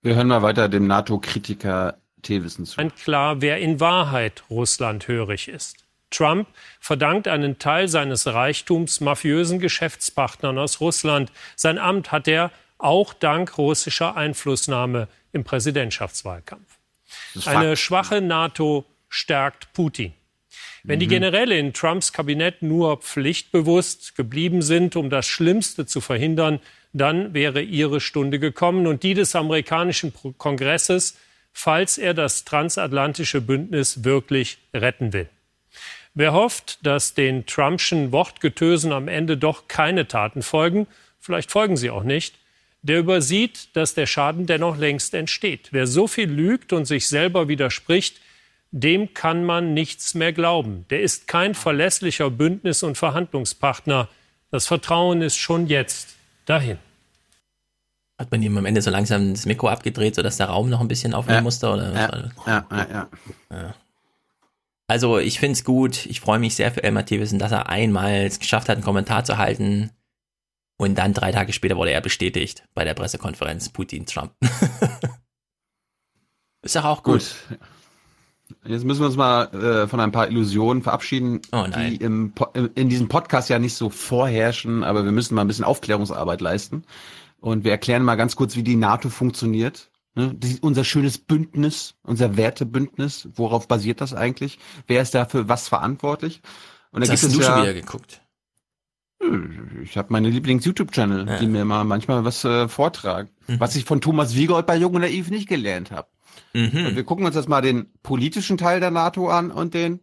Wir 0.00 0.14
hören 0.14 0.28
mal 0.28 0.40
weiter 0.40 0.70
dem 0.70 0.86
NATO-Kritiker 0.86 1.98
Thewissen 2.22 2.64
zu. 2.64 2.80
Ein 2.80 2.94
klar, 2.94 3.42
wer 3.42 3.58
in 3.58 3.80
Wahrheit 3.80 4.44
Russland 4.48 5.08
hörig 5.08 5.48
ist. 5.48 5.85
Trump 6.10 6.48
verdankt 6.80 7.28
einen 7.28 7.58
Teil 7.58 7.88
seines 7.88 8.26
Reichtums 8.26 9.00
mafiösen 9.00 9.58
Geschäftspartnern 9.58 10.58
aus 10.58 10.80
Russland. 10.80 11.32
Sein 11.56 11.78
Amt 11.78 12.12
hat 12.12 12.28
er 12.28 12.50
auch 12.78 13.14
dank 13.14 13.58
russischer 13.58 14.16
Einflussnahme 14.16 15.08
im 15.32 15.44
Präsidentschaftswahlkampf. 15.44 16.78
Eine 17.44 17.76
schwache 17.76 18.20
NATO 18.20 18.84
stärkt 19.08 19.72
Putin. 19.72 20.12
Wenn 20.82 21.00
die 21.00 21.06
mhm. 21.06 21.10
Generäle 21.10 21.58
in 21.58 21.72
Trumps 21.72 22.12
Kabinett 22.12 22.62
nur 22.62 22.98
pflichtbewusst 22.98 24.14
geblieben 24.14 24.62
sind, 24.62 24.94
um 24.94 25.10
das 25.10 25.26
Schlimmste 25.26 25.86
zu 25.86 26.00
verhindern, 26.00 26.60
dann 26.92 27.34
wäre 27.34 27.60
ihre 27.60 28.00
Stunde 28.00 28.38
gekommen 28.38 28.86
und 28.86 29.02
die 29.02 29.14
des 29.14 29.34
amerikanischen 29.34 30.12
Kongresses, 30.38 31.18
falls 31.52 31.98
er 31.98 32.14
das 32.14 32.44
transatlantische 32.44 33.40
Bündnis 33.40 34.04
wirklich 34.04 34.58
retten 34.72 35.12
will. 35.12 35.28
Wer 36.16 36.32
hofft, 36.32 36.78
dass 36.80 37.12
den 37.12 37.44
Trumpschen 37.44 38.10
Wortgetösen 38.10 38.90
am 38.90 39.06
Ende 39.06 39.36
doch 39.36 39.68
keine 39.68 40.08
Taten 40.08 40.40
folgen, 40.40 40.86
vielleicht 41.20 41.50
folgen 41.50 41.76
sie 41.76 41.90
auch 41.90 42.04
nicht, 42.04 42.36
der 42.80 43.00
übersieht, 43.00 43.68
dass 43.74 43.92
der 43.92 44.06
Schaden 44.06 44.46
dennoch 44.46 44.78
längst 44.78 45.12
entsteht. 45.12 45.68
Wer 45.72 45.86
so 45.86 46.06
viel 46.06 46.30
lügt 46.30 46.72
und 46.72 46.86
sich 46.86 47.06
selber 47.06 47.48
widerspricht, 47.48 48.18
dem 48.70 49.12
kann 49.12 49.44
man 49.44 49.74
nichts 49.74 50.14
mehr 50.14 50.32
glauben. 50.32 50.86
Der 50.88 51.02
ist 51.02 51.28
kein 51.28 51.54
verlässlicher 51.54 52.30
Bündnis- 52.30 52.82
und 52.82 52.96
Verhandlungspartner. 52.96 54.08
Das 54.50 54.66
Vertrauen 54.66 55.20
ist 55.20 55.36
schon 55.36 55.66
jetzt 55.66 56.16
dahin. 56.46 56.78
Hat 58.18 58.30
man 58.30 58.40
ihm 58.40 58.56
am 58.56 58.64
Ende 58.64 58.80
so 58.80 58.90
langsam 58.90 59.34
das 59.34 59.44
Mikro 59.44 59.68
abgedreht, 59.68 60.14
sodass 60.14 60.38
der 60.38 60.46
Raum 60.46 60.70
noch 60.70 60.80
ein 60.80 60.88
bisschen 60.88 61.12
aufnehmen 61.12 61.40
ja. 61.40 61.42
musste? 61.42 61.68
Oder? 61.68 61.92
Ja, 61.92 62.30
ja, 62.46 62.66
ja. 62.70 63.08
ja. 63.50 63.74
Also 64.88 65.18
ich 65.18 65.40
finde 65.40 65.52
es 65.54 65.64
gut. 65.64 66.06
Ich 66.06 66.20
freue 66.20 66.38
mich 66.38 66.54
sehr 66.54 66.70
für 66.72 66.82
Elmar 66.82 67.04
Thewissen, 67.06 67.38
dass 67.38 67.52
er 67.52 67.68
einmal 67.68 68.24
es 68.24 68.38
geschafft 68.38 68.68
hat, 68.68 68.76
einen 68.76 68.84
Kommentar 68.84 69.24
zu 69.24 69.38
halten. 69.38 69.90
Und 70.78 70.96
dann 70.96 71.14
drei 71.14 71.32
Tage 71.32 71.52
später 71.52 71.76
wurde 71.76 71.92
er 71.92 72.00
bestätigt 72.00 72.64
bei 72.74 72.84
der 72.84 72.94
Pressekonferenz 72.94 73.70
Putin-Trump. 73.70 74.32
Ist 76.62 76.76
doch 76.76 76.84
auch 76.84 77.02
gut. 77.02 77.34
gut. 77.48 77.58
Jetzt 78.64 78.84
müssen 78.84 79.00
wir 79.00 79.06
uns 79.06 79.16
mal 79.16 79.46
äh, 79.54 79.88
von 79.88 79.98
ein 79.98 80.12
paar 80.12 80.28
Illusionen 80.28 80.82
verabschieden, 80.82 81.40
oh 81.52 81.64
die 81.66 81.96
im, 81.96 82.32
in 82.74 82.88
diesem 82.88 83.08
Podcast 83.08 83.48
ja 83.48 83.58
nicht 83.58 83.74
so 83.74 83.90
vorherrschen, 83.90 84.84
aber 84.84 85.04
wir 85.04 85.10
müssen 85.10 85.34
mal 85.34 85.40
ein 85.40 85.48
bisschen 85.48 85.64
Aufklärungsarbeit 85.64 86.40
leisten. 86.40 86.84
Und 87.40 87.64
wir 87.64 87.72
erklären 87.72 88.02
mal 88.02 88.14
ganz 88.14 88.36
kurz, 88.36 88.54
wie 88.54 88.62
die 88.62 88.76
NATO 88.76 89.08
funktioniert. 89.08 89.90
Ne? 90.16 90.34
Unser 90.62 90.82
schönes 90.84 91.18
Bündnis, 91.18 91.94
unser 92.02 92.36
Wertebündnis, 92.36 93.28
worauf 93.34 93.68
basiert 93.68 94.00
das 94.00 94.14
eigentlich? 94.14 94.58
Wer 94.86 95.02
ist 95.02 95.14
dafür 95.14 95.48
was 95.48 95.68
verantwortlich? 95.68 96.40
Und 96.90 97.02
da 97.02 97.06
das 97.06 97.20
gibt 97.20 97.22
hast 97.22 97.28
es 97.28 97.32
du 97.34 97.40
ja, 97.42 97.52
schon 97.52 97.62
wieder 97.62 97.74
geguckt. 97.74 98.22
Ich 99.82 99.96
habe 99.96 100.08
meine 100.10 100.30
Lieblings-YouTube-Channel, 100.30 101.26
ja. 101.28 101.38
die 101.38 101.46
mir 101.46 101.64
mal 101.64 101.84
manchmal 101.84 102.24
was 102.24 102.44
äh, 102.44 102.68
vortragen, 102.68 103.28
mhm. 103.46 103.60
was 103.60 103.76
ich 103.76 103.84
von 103.84 104.00
Thomas 104.00 104.34
Wiegold 104.34 104.66
bei 104.66 104.76
Jung 104.76 104.94
und 104.94 105.02
Naiv 105.02 105.30
nicht 105.30 105.48
gelernt 105.48 105.90
habe. 105.90 106.08
Mhm. 106.54 106.94
Wir 106.94 107.04
gucken 107.04 107.26
uns 107.26 107.34
jetzt 107.34 107.48
mal 107.48 107.60
den 107.60 107.92
politischen 108.02 108.56
Teil 108.56 108.80
der 108.80 108.90
NATO 108.90 109.28
an 109.28 109.50
und 109.50 109.74
den 109.74 110.00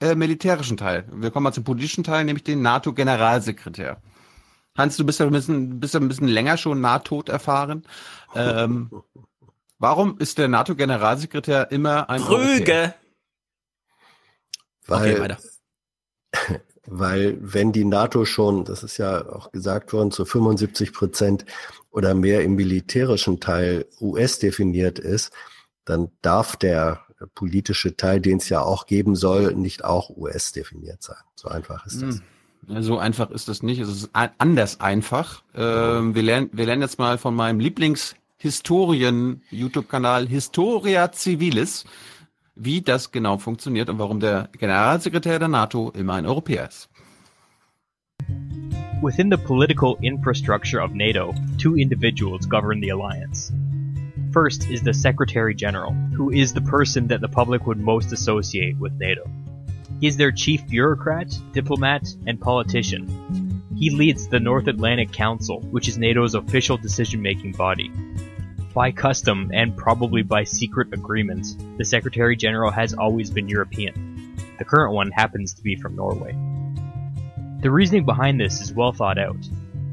äh, 0.00 0.14
militärischen 0.14 0.76
Teil. 0.76 1.08
Wir 1.12 1.30
kommen 1.30 1.44
mal 1.44 1.52
zum 1.52 1.64
politischen 1.64 2.04
Teil, 2.04 2.24
nämlich 2.24 2.44
den 2.44 2.62
NATO-Generalsekretär. 2.62 4.00
Hans, 4.76 4.96
du 4.96 5.04
bist 5.04 5.20
ja 5.20 5.26
ein 5.26 5.32
bisschen, 5.32 5.80
bist 5.80 5.94
ja 5.94 6.00
ein 6.00 6.08
bisschen 6.08 6.28
länger 6.28 6.56
schon 6.56 6.80
nahtod 6.80 7.28
erfahren. 7.28 7.84
Ähm, 8.34 8.90
Warum 9.82 10.16
ist 10.18 10.38
der 10.38 10.46
NATO-Generalsekretär 10.46 11.72
immer 11.72 12.08
ein 12.08 12.22
Rüge? 12.22 12.94
Weil, 14.86 15.14
okay, 15.14 15.20
weiter. 15.20 15.38
weil 16.86 17.36
wenn 17.40 17.72
die 17.72 17.84
NATO 17.84 18.24
schon, 18.24 18.64
das 18.64 18.84
ist 18.84 18.98
ja 18.98 19.28
auch 19.28 19.50
gesagt 19.50 19.92
worden, 19.92 20.12
zu 20.12 20.24
75 20.24 20.92
Prozent 20.92 21.46
oder 21.90 22.14
mehr 22.14 22.44
im 22.44 22.54
militärischen 22.54 23.40
Teil 23.40 23.86
US 24.00 24.38
definiert 24.38 25.00
ist, 25.00 25.32
dann 25.84 26.12
darf 26.22 26.54
der 26.54 27.04
politische 27.34 27.96
Teil, 27.96 28.20
den 28.20 28.36
es 28.36 28.48
ja 28.48 28.60
auch 28.62 28.86
geben 28.86 29.16
soll, 29.16 29.52
nicht 29.56 29.84
auch 29.84 30.10
US 30.10 30.52
definiert 30.52 31.02
sein. 31.02 31.18
So 31.34 31.48
einfach 31.48 31.86
ist 31.86 32.02
das. 32.02 32.22
Hm. 32.68 32.82
So 32.82 32.98
einfach 32.98 33.32
ist 33.32 33.48
das 33.48 33.64
nicht. 33.64 33.80
Es 33.80 33.88
ist 33.88 34.10
anders 34.12 34.78
einfach. 34.78 35.42
Ähm, 35.56 36.14
wir, 36.14 36.22
lernen, 36.22 36.50
wir 36.52 36.66
lernen 36.66 36.82
jetzt 36.82 37.00
mal 37.00 37.18
von 37.18 37.34
meinem 37.34 37.58
Lieblings 37.58 38.14
Historien-YouTube-Kanal 38.42 40.26
Historia 40.26 41.08
Civilis, 41.12 41.84
wie 42.56 42.80
das 42.80 43.12
genau 43.12 43.38
funktioniert 43.38 43.88
und 43.88 44.00
warum 44.00 44.18
der 44.18 44.48
Generalsekretär 44.58 45.38
der 45.38 45.46
NATO 45.46 45.92
immer 45.94 46.14
ein 46.14 46.26
Europäer 46.26 46.68
ist. 46.68 46.88
Within 49.00 49.30
the 49.30 49.36
political 49.36 49.96
infrastructure 50.02 50.82
of 50.82 50.92
NATO, 50.92 51.32
two 51.56 51.76
individuals 51.76 52.48
govern 52.48 52.80
the 52.80 52.90
alliance. 52.90 53.52
First 54.32 54.68
is 54.68 54.82
the 54.82 54.92
Secretary 54.92 55.54
General, 55.54 55.92
who 56.16 56.32
is 56.32 56.52
the 56.52 56.60
person 56.60 57.06
that 57.08 57.20
the 57.20 57.28
public 57.28 57.64
would 57.68 57.78
most 57.78 58.12
associate 58.12 58.76
with 58.80 58.92
NATO. 58.98 59.22
He 60.00 60.08
is 60.08 60.16
their 60.16 60.32
chief 60.32 60.66
bureaucrat, 60.66 61.32
diplomat, 61.52 62.08
and 62.26 62.40
politician. 62.40 63.06
He 63.76 63.90
leads 63.90 64.26
the 64.26 64.40
North 64.40 64.66
Atlantic 64.66 65.12
Council, 65.12 65.60
which 65.70 65.86
is 65.86 65.96
NATO's 65.96 66.34
official 66.34 66.76
decision 66.76 67.22
making 67.22 67.52
body. 67.52 67.92
By 68.74 68.90
custom, 68.90 69.50
and 69.52 69.76
probably 69.76 70.22
by 70.22 70.44
secret 70.44 70.94
agreement, 70.94 71.46
the 71.76 71.84
Secretary 71.84 72.36
General 72.36 72.70
has 72.70 72.94
always 72.94 73.30
been 73.30 73.46
European. 73.46 74.34
The 74.58 74.64
current 74.64 74.94
one 74.94 75.10
happens 75.10 75.52
to 75.54 75.62
be 75.62 75.76
from 75.76 75.94
Norway. 75.94 76.34
The 77.60 77.70
reasoning 77.70 78.06
behind 78.06 78.40
this 78.40 78.62
is 78.62 78.72
well 78.72 78.92
thought 78.92 79.18
out. 79.18 79.36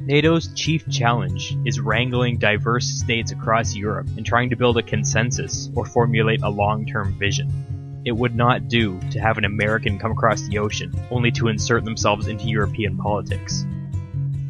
NATO's 0.06 0.54
chief 0.54 0.90
challenge 0.90 1.58
is 1.66 1.82
wrangling 1.82 2.38
diverse 2.38 2.88
states 2.88 3.34
across 3.34 3.76
Europe 3.76 4.08
and 4.16 4.26
trying 4.26 4.50
to 4.50 4.56
build 4.56 4.78
a 4.78 4.82
consensus 4.82 5.70
or 5.76 5.86
formulate 5.86 6.42
a 6.42 6.50
long-term 6.50 7.20
vision. 7.20 8.02
It 8.06 8.14
would 8.14 8.34
not 8.34 8.70
do 8.70 8.98
to 9.12 9.20
have 9.20 9.38
an 9.38 9.44
American 9.44 10.00
come 10.00 10.14
across 10.14 10.42
the 10.44 10.58
ocean 10.58 10.94
only 11.12 11.32
to 11.34 11.50
insert 11.50 11.84
themselves 11.84 12.28
into 12.28 12.48
European 12.48 12.98
politics. 12.98 13.66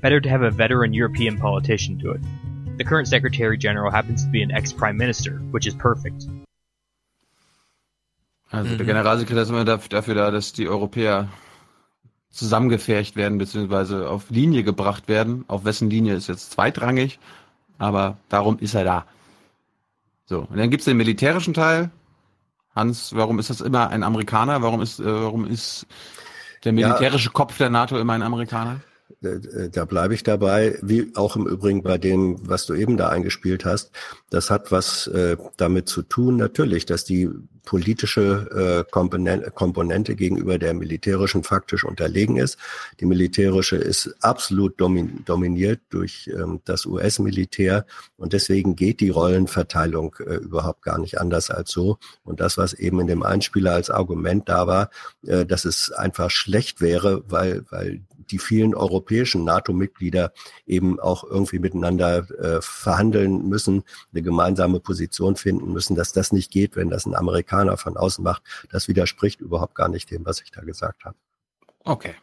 Better 0.01 0.21
to 0.21 0.29
have 0.29 0.43
a 0.43 0.51
veteran 0.51 0.93
European 0.93 1.39
politician 1.39 1.97
do 1.97 2.11
it, 2.11 2.21
The 2.79 2.85
current 2.85 3.09
Secretary 3.09 3.57
General 3.57 3.91
happens 3.91 4.23
to 4.23 4.31
be 4.31 4.41
an 4.41 4.51
ex-Prime 4.51 4.95
Minister, 4.95 5.41
which 5.51 5.67
is 5.67 5.75
perfect. 5.75 6.27
Also 8.49 8.71
mhm. 8.71 8.77
der 8.77 8.85
Generalsekretär 8.85 9.43
ist 9.43 9.49
immer 9.49 9.65
dafür 9.65 10.15
da, 10.15 10.31
dass 10.31 10.53
die 10.53 10.69
Europäer 10.69 11.27
zusammengefärcht 12.31 13.17
werden, 13.17 13.37
beziehungsweise 13.37 14.09
auf 14.09 14.29
Linie 14.29 14.63
gebracht 14.63 15.09
werden. 15.09 15.43
Auf 15.49 15.65
wessen 15.65 15.89
Linie 15.89 16.15
ist 16.15 16.27
jetzt 16.27 16.51
zweitrangig, 16.51 17.19
aber 17.79 18.17
darum 18.29 18.57
ist 18.59 18.75
er 18.75 18.85
da. 18.85 19.05
So, 20.25 20.47
und 20.49 20.57
dann 20.57 20.69
gibt 20.69 20.81
es 20.81 20.85
den 20.85 20.95
militärischen 20.95 21.53
Teil. 21.53 21.91
Hans, 22.73 23.13
warum 23.13 23.39
ist 23.39 23.49
das 23.49 23.59
immer 23.59 23.89
ein 23.89 24.03
Amerikaner? 24.03 24.61
Warum 24.61 24.81
ist, 24.81 25.01
äh, 25.01 25.05
warum 25.05 25.45
ist 25.45 25.85
der 26.63 26.71
militärische 26.71 27.27
ja. 27.27 27.33
Kopf 27.33 27.57
der 27.57 27.69
NATO 27.69 27.99
immer 27.99 28.13
ein 28.13 28.23
Amerikaner? 28.23 28.79
Äh, 29.21 29.69
da 29.69 29.85
bleibe 29.85 30.13
ich 30.13 30.23
dabei, 30.23 30.77
wie 30.81 31.11
auch 31.15 31.35
im 31.35 31.47
Übrigen 31.47 31.83
bei 31.83 31.97
dem, 31.97 32.37
was 32.47 32.65
du 32.65 32.73
eben 32.73 32.97
da 32.97 33.09
eingespielt 33.09 33.65
hast. 33.65 33.91
Das 34.29 34.49
hat 34.49 34.71
was 34.71 35.07
äh, 35.07 35.37
damit 35.57 35.89
zu 35.89 36.03
tun, 36.03 36.37
natürlich, 36.37 36.85
dass 36.85 37.03
die 37.03 37.29
politische 37.69 38.85
äh, 38.87 38.91
Komponente, 38.91 39.51
Komponente 39.51 40.15
gegenüber 40.15 40.57
der 40.57 40.73
militärischen 40.73 41.43
faktisch 41.43 41.83
unterlegen 41.83 42.37
ist. 42.37 42.57
Die 42.99 43.05
militärische 43.05 43.75
ist 43.75 44.15
absolut 44.21 44.79
domin 44.81 45.23
dominiert 45.25 45.81
durch 45.89 46.31
ähm, 46.33 46.61
das 46.65 46.87
US-Militär 46.87 47.85
und 48.17 48.33
deswegen 48.33 48.75
geht 48.75 49.01
die 49.01 49.09
Rollenverteilung 49.09 50.15
äh, 50.19 50.35
überhaupt 50.35 50.81
gar 50.81 50.97
nicht 50.97 51.19
anders 51.19 51.51
als 51.51 51.69
so. 51.71 51.99
Und 52.23 52.39
das, 52.39 52.57
was 52.57 52.73
eben 52.73 53.01
in 53.01 53.07
dem 53.07 53.21
Einspieler 53.21 53.73
als 53.73 53.89
Argument 53.89 54.49
da 54.49 54.65
war, 54.65 54.89
äh, 55.27 55.45
dass 55.45 55.65
es 55.65 55.91
einfach 55.91 56.31
schlecht 56.31 56.81
wäre, 56.81 57.23
weil, 57.27 57.65
weil 57.69 58.01
die 58.31 58.39
vielen 58.39 58.75
europäischen 58.75 59.43
NATO-Mitglieder 59.43 60.31
eben 60.65 60.99
auch 60.99 61.23
irgendwie 61.23 61.59
miteinander 61.59 62.29
äh, 62.39 62.61
verhandeln 62.61 63.47
müssen, 63.47 63.83
eine 64.11 64.21
gemeinsame 64.21 64.79
Position 64.79 65.35
finden 65.35 65.71
müssen, 65.73 65.95
dass 65.95 66.13
das 66.13 66.31
nicht 66.31 66.51
geht, 66.51 66.75
wenn 66.75 66.89
das 66.89 67.05
ein 67.05 67.15
Amerikaner 67.15 67.77
von 67.77 67.97
außen 67.97 68.23
macht. 68.23 68.43
Das 68.71 68.87
widerspricht 68.87 69.41
überhaupt 69.41 69.75
gar 69.75 69.89
nicht 69.89 70.11
dem, 70.11 70.25
was 70.25 70.41
ich 70.41 70.51
da 70.51 70.61
gesagt 70.61 71.05
habe. 71.05 71.15
Okay. 71.83 72.15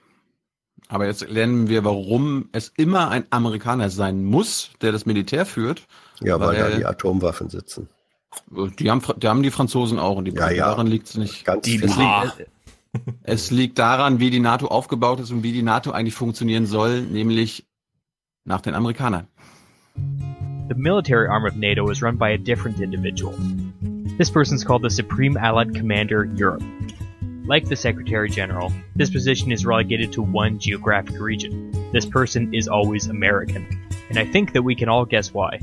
Aber 0.89 1.07
jetzt 1.07 1.29
lernen 1.29 1.69
wir, 1.69 1.85
warum 1.85 2.49
es 2.53 2.73
immer 2.77 3.11
ein 3.11 3.25
Amerikaner 3.31 3.91
sein 3.91 4.25
muss, 4.25 4.71
der 4.83 4.93
das 4.93 5.05
Militär 5.05 5.45
führt. 5.47 5.87
Ja, 6.21 6.39
weil, 6.39 6.49
weil 6.49 6.71
da 6.71 6.77
die 6.77 6.85
Atomwaffen 6.85 7.51
sitzen. 7.51 7.89
Die 8.79 8.91
haben, 8.91 9.03
die 9.17 9.29
haben 9.29 9.43
die 9.43 9.51
Franzosen 9.51 9.99
auch 9.99 10.17
und 10.17 10.27
die 10.27 10.33
ja, 10.33 10.51
ja. 10.51 10.67
daran 10.67 10.87
liegt 10.87 11.09
es 11.09 11.17
nicht. 11.17 11.45
Ganz 11.45 11.65
die, 11.65 11.79
liegt, 11.79 11.97
es 13.23 13.51
liegt 13.51 13.79
daran, 13.79 14.21
wie 14.21 14.31
die 14.31 14.41
NATO 14.41 14.67
aufgebaut 14.67 15.21
ist 15.21 15.31
und 15.31 15.43
wie 15.43 15.53
die 15.53 15.63
NATO 15.63 15.91
eigentlich 15.91 16.15
funktionieren 16.15 16.67
soll, 16.67 17.03
nämlich 17.03 17.67
nach 18.45 18.61
den 18.61 18.75
Amerikanern. 18.75 19.27
The 20.69 20.75
military 20.75 21.29
arm 21.29 21.47
of 21.47 21.57
NATO 21.57 21.89
is 21.91 22.03
run 22.03 22.17
by 22.17 22.31
a 22.31 22.39
different 22.39 22.81
individual. 22.81 23.35
This 24.19 24.31
person 24.31 24.57
is 24.57 24.65
called 24.65 24.83
the 24.83 24.91
Supreme 24.91 25.37
Allied 25.37 25.75
Commander 25.75 26.25
Europe. 26.25 26.63
Like 27.47 27.69
the 27.69 27.77
Secretary 27.77 28.29
General, 28.29 28.73
this 28.97 29.11
position 29.11 29.53
is 29.53 29.65
relegated 29.65 30.13
to 30.13 30.23
one 30.23 30.59
geographic 30.59 31.21
region. 31.21 31.71
This 31.93 32.05
person 32.05 32.53
is 32.53 32.67
always 32.67 33.07
American. 33.07 33.67
And 34.09 34.19
I 34.19 34.25
think 34.25 34.53
that 34.55 34.63
we 34.63 34.75
can 34.75 34.89
all 34.89 35.05
guess 35.05 35.33
why. 35.33 35.61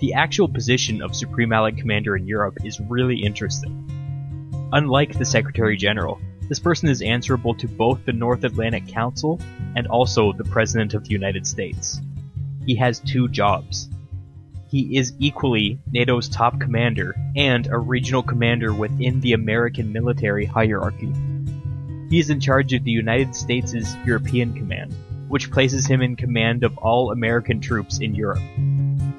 The 0.00 0.14
actual 0.14 0.48
position 0.48 1.02
of 1.02 1.14
Supreme 1.14 1.52
Allied 1.52 1.76
Commander 1.76 2.16
in 2.16 2.26
Europe 2.26 2.58
is 2.64 2.80
really 2.80 3.22
interesting. 3.22 4.01
Unlike 4.74 5.18
the 5.18 5.24
Secretary 5.26 5.76
General, 5.76 6.18
this 6.48 6.58
person 6.58 6.88
is 6.88 7.02
answerable 7.02 7.54
to 7.56 7.68
both 7.68 8.06
the 8.06 8.12
North 8.14 8.42
Atlantic 8.42 8.88
Council 8.88 9.38
and 9.76 9.86
also 9.86 10.32
the 10.32 10.44
President 10.44 10.94
of 10.94 11.04
the 11.04 11.10
United 11.10 11.46
States. 11.46 12.00
He 12.64 12.74
has 12.76 12.98
two 13.00 13.28
jobs. 13.28 13.90
He 14.68 14.96
is 14.96 15.12
equally 15.18 15.78
NATO's 15.92 16.30
top 16.30 16.58
commander 16.58 17.14
and 17.36 17.66
a 17.66 17.76
regional 17.76 18.22
commander 18.22 18.72
within 18.72 19.20
the 19.20 19.34
American 19.34 19.92
military 19.92 20.46
hierarchy. 20.46 21.12
He 22.08 22.18
is 22.18 22.30
in 22.30 22.40
charge 22.40 22.72
of 22.72 22.82
the 22.82 22.90
United 22.90 23.34
States' 23.34 23.94
European 24.06 24.54
Command, 24.54 24.94
which 25.28 25.50
places 25.50 25.84
him 25.84 26.00
in 26.00 26.16
command 26.16 26.64
of 26.64 26.78
all 26.78 27.12
American 27.12 27.60
troops 27.60 27.98
in 27.98 28.14
Europe. 28.14 28.42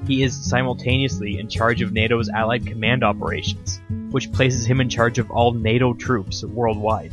He 0.08 0.24
is 0.24 0.36
simultaneously 0.36 1.38
in 1.38 1.48
charge 1.48 1.80
of 1.80 1.92
NATO's 1.92 2.28
Allied 2.28 2.66
Command 2.66 3.04
operations, 3.04 3.80
which 4.14 4.30
places 4.30 4.64
him 4.64 4.80
in 4.80 4.88
charge 4.88 5.18
of 5.18 5.28
all 5.32 5.52
NATO 5.52 5.92
troops 5.92 6.44
worldwide. 6.44 7.10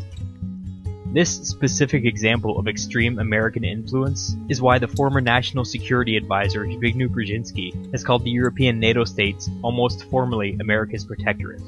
This 1.07 1.35
specific 1.47 2.05
example 2.05 2.59
of 2.59 2.67
extreme 2.67 3.17
American 3.17 3.63
influence 3.63 4.35
is 4.49 4.61
why 4.61 4.77
the 4.77 4.87
former 4.87 5.19
National 5.19 5.65
Security 5.65 6.15
Advisor 6.15 6.63
Zbigniew 6.63 7.07
Brzezinski 7.07 7.91
has 7.91 8.03
called 8.03 8.23
the 8.23 8.29
European 8.29 8.79
NATO 8.79 9.03
states 9.03 9.49
almost 9.63 10.03
formally 10.11 10.55
America's 10.59 11.03
protectorate. 11.03 11.63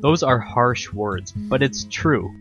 Those 0.00 0.24
are 0.24 0.40
harsh 0.40 0.92
words, 0.92 1.30
but 1.30 1.62
it's 1.62 1.84
true. 1.84 2.34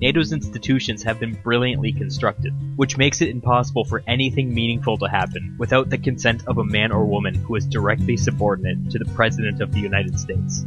NATO's 0.00 0.32
institutions 0.32 1.02
have 1.02 1.20
been 1.20 1.34
brilliantly 1.34 1.92
constructed, 1.92 2.54
which 2.76 2.96
makes 2.96 3.20
it 3.20 3.28
impossible 3.28 3.84
for 3.84 4.02
anything 4.06 4.54
meaningful 4.54 4.96
to 4.96 5.06
happen 5.06 5.54
without 5.58 5.90
the 5.90 5.98
consent 5.98 6.46
of 6.46 6.56
a 6.56 6.64
man 6.64 6.92
or 6.92 7.04
woman 7.04 7.34
who 7.34 7.56
is 7.56 7.66
directly 7.66 8.16
subordinate 8.16 8.90
to 8.90 8.98
the 8.98 9.12
President 9.14 9.60
of 9.60 9.70
the 9.72 9.80
United 9.80 10.18
States. 10.18 10.64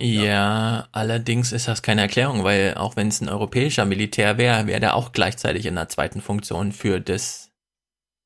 Ja, 0.00 0.86
allerdings 0.92 1.50
ist 1.50 1.66
das 1.66 1.82
keine 1.82 2.02
Erklärung, 2.02 2.44
weil 2.44 2.74
auch 2.74 2.94
wenn 2.94 3.08
es 3.08 3.20
ein 3.20 3.28
europäischer 3.28 3.84
Militär 3.84 4.38
wäre, 4.38 4.66
wäre 4.68 4.80
der 4.80 4.94
auch 4.94 5.12
gleichzeitig 5.12 5.66
in 5.66 5.76
einer 5.76 5.88
zweiten 5.88 6.20
Funktion 6.20 6.70
für 6.70 7.00
das. 7.00 7.50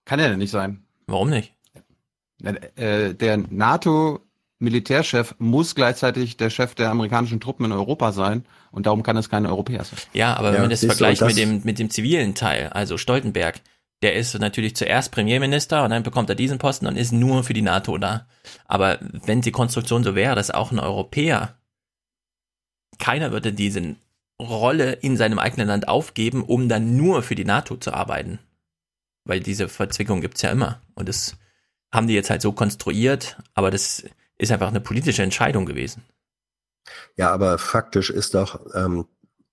Kann 0.05 0.21
er 0.21 0.29
denn 0.29 0.39
nicht 0.39 0.51
sein? 0.51 0.85
Warum 1.07 1.31
nicht? 1.31 1.55
Äh, 2.43 3.15
der 3.15 3.39
NATO-Militärchef 3.39 5.35
muss 5.39 5.75
gleichzeitig 5.75 6.37
der 6.37 6.51
Chef 6.51 6.75
der 6.75 6.91
amerikanischen 6.91 7.41
Truppen 7.41 7.65
in 7.67 7.73
Europa 7.73 8.13
sein 8.13 8.45
und 8.71 8.85
darum 8.85 9.03
kann 9.03 9.17
es 9.17 9.31
kein 9.31 9.47
Europäer 9.47 9.85
sein. 9.85 9.99
Ja, 10.13 10.35
aber 10.35 10.49
ja, 10.49 10.55
wenn 10.55 10.61
man 10.63 10.71
das 10.71 10.85
vergleicht 10.85 11.23
das 11.23 11.29
mit 11.29 11.39
dem, 11.39 11.63
mit 11.65 11.79
dem 11.79 11.89
zivilen 11.89 12.35
Teil, 12.35 12.69
also 12.69 12.99
Stoltenberg, 12.99 13.61
der 14.03 14.15
ist 14.17 14.39
natürlich 14.39 14.77
zuerst 14.77 15.13
Premierminister 15.13 15.85
und 15.85 15.91
dann 15.91 16.03
bekommt 16.03 16.29
er 16.29 16.35
diesen 16.35 16.59
Posten 16.59 16.87
und 16.87 16.97
ist 16.97 17.13
nur 17.13 17.45
für 17.45 17.55
die 17.55 17.63
NATO 17.63 17.97
da. 17.97 18.27
Aber 18.67 18.99
wenn 19.01 19.41
die 19.41 19.53
Konstruktion 19.53 20.03
so 20.03 20.15
wäre, 20.15 20.35
dass 20.35 20.51
auch 20.51 20.73
ein 20.73 20.81
Europäer 20.81 21.55
keiner 23.03 23.33
würde 23.33 23.53
diese 23.53 23.97
Rolle 24.41 24.93
in 24.93 25.17
seinem 25.17 25.41
eigenen 25.41 25.67
Land 25.67 25.89
aufgeben, 25.89 26.45
um 26.45 26.69
dann 26.69 26.97
nur 26.97 27.23
für 27.23 27.35
die 27.35 27.45
NATO 27.45 27.77
zu 27.77 27.93
arbeiten. 27.93 28.39
Weil 29.25 29.41
diese 29.41 29.69
Verzwickung 29.69 30.21
gibt 30.21 30.37
es 30.37 30.43
ja 30.43 30.51
immer. 30.51 30.81
Und 30.95 31.09
das 31.09 31.37
haben 31.93 32.07
die 32.07 32.15
jetzt 32.15 32.31
halt 32.31 32.43
so 32.43 32.53
konstruiert, 32.53 33.37
aber 33.55 33.73
das 33.73 34.05
ist 34.39 34.53
einfach 34.53 34.69
eine 34.69 34.81
politische 34.81 35.23
Entscheidung 35.23 35.67
gewesen. 35.67 36.05
Ja, 37.17 37.33
aber 37.33 37.59
faktisch 37.59 38.09
ist 38.09 38.35
doch, 38.35 38.61
ähm, 38.75 39.07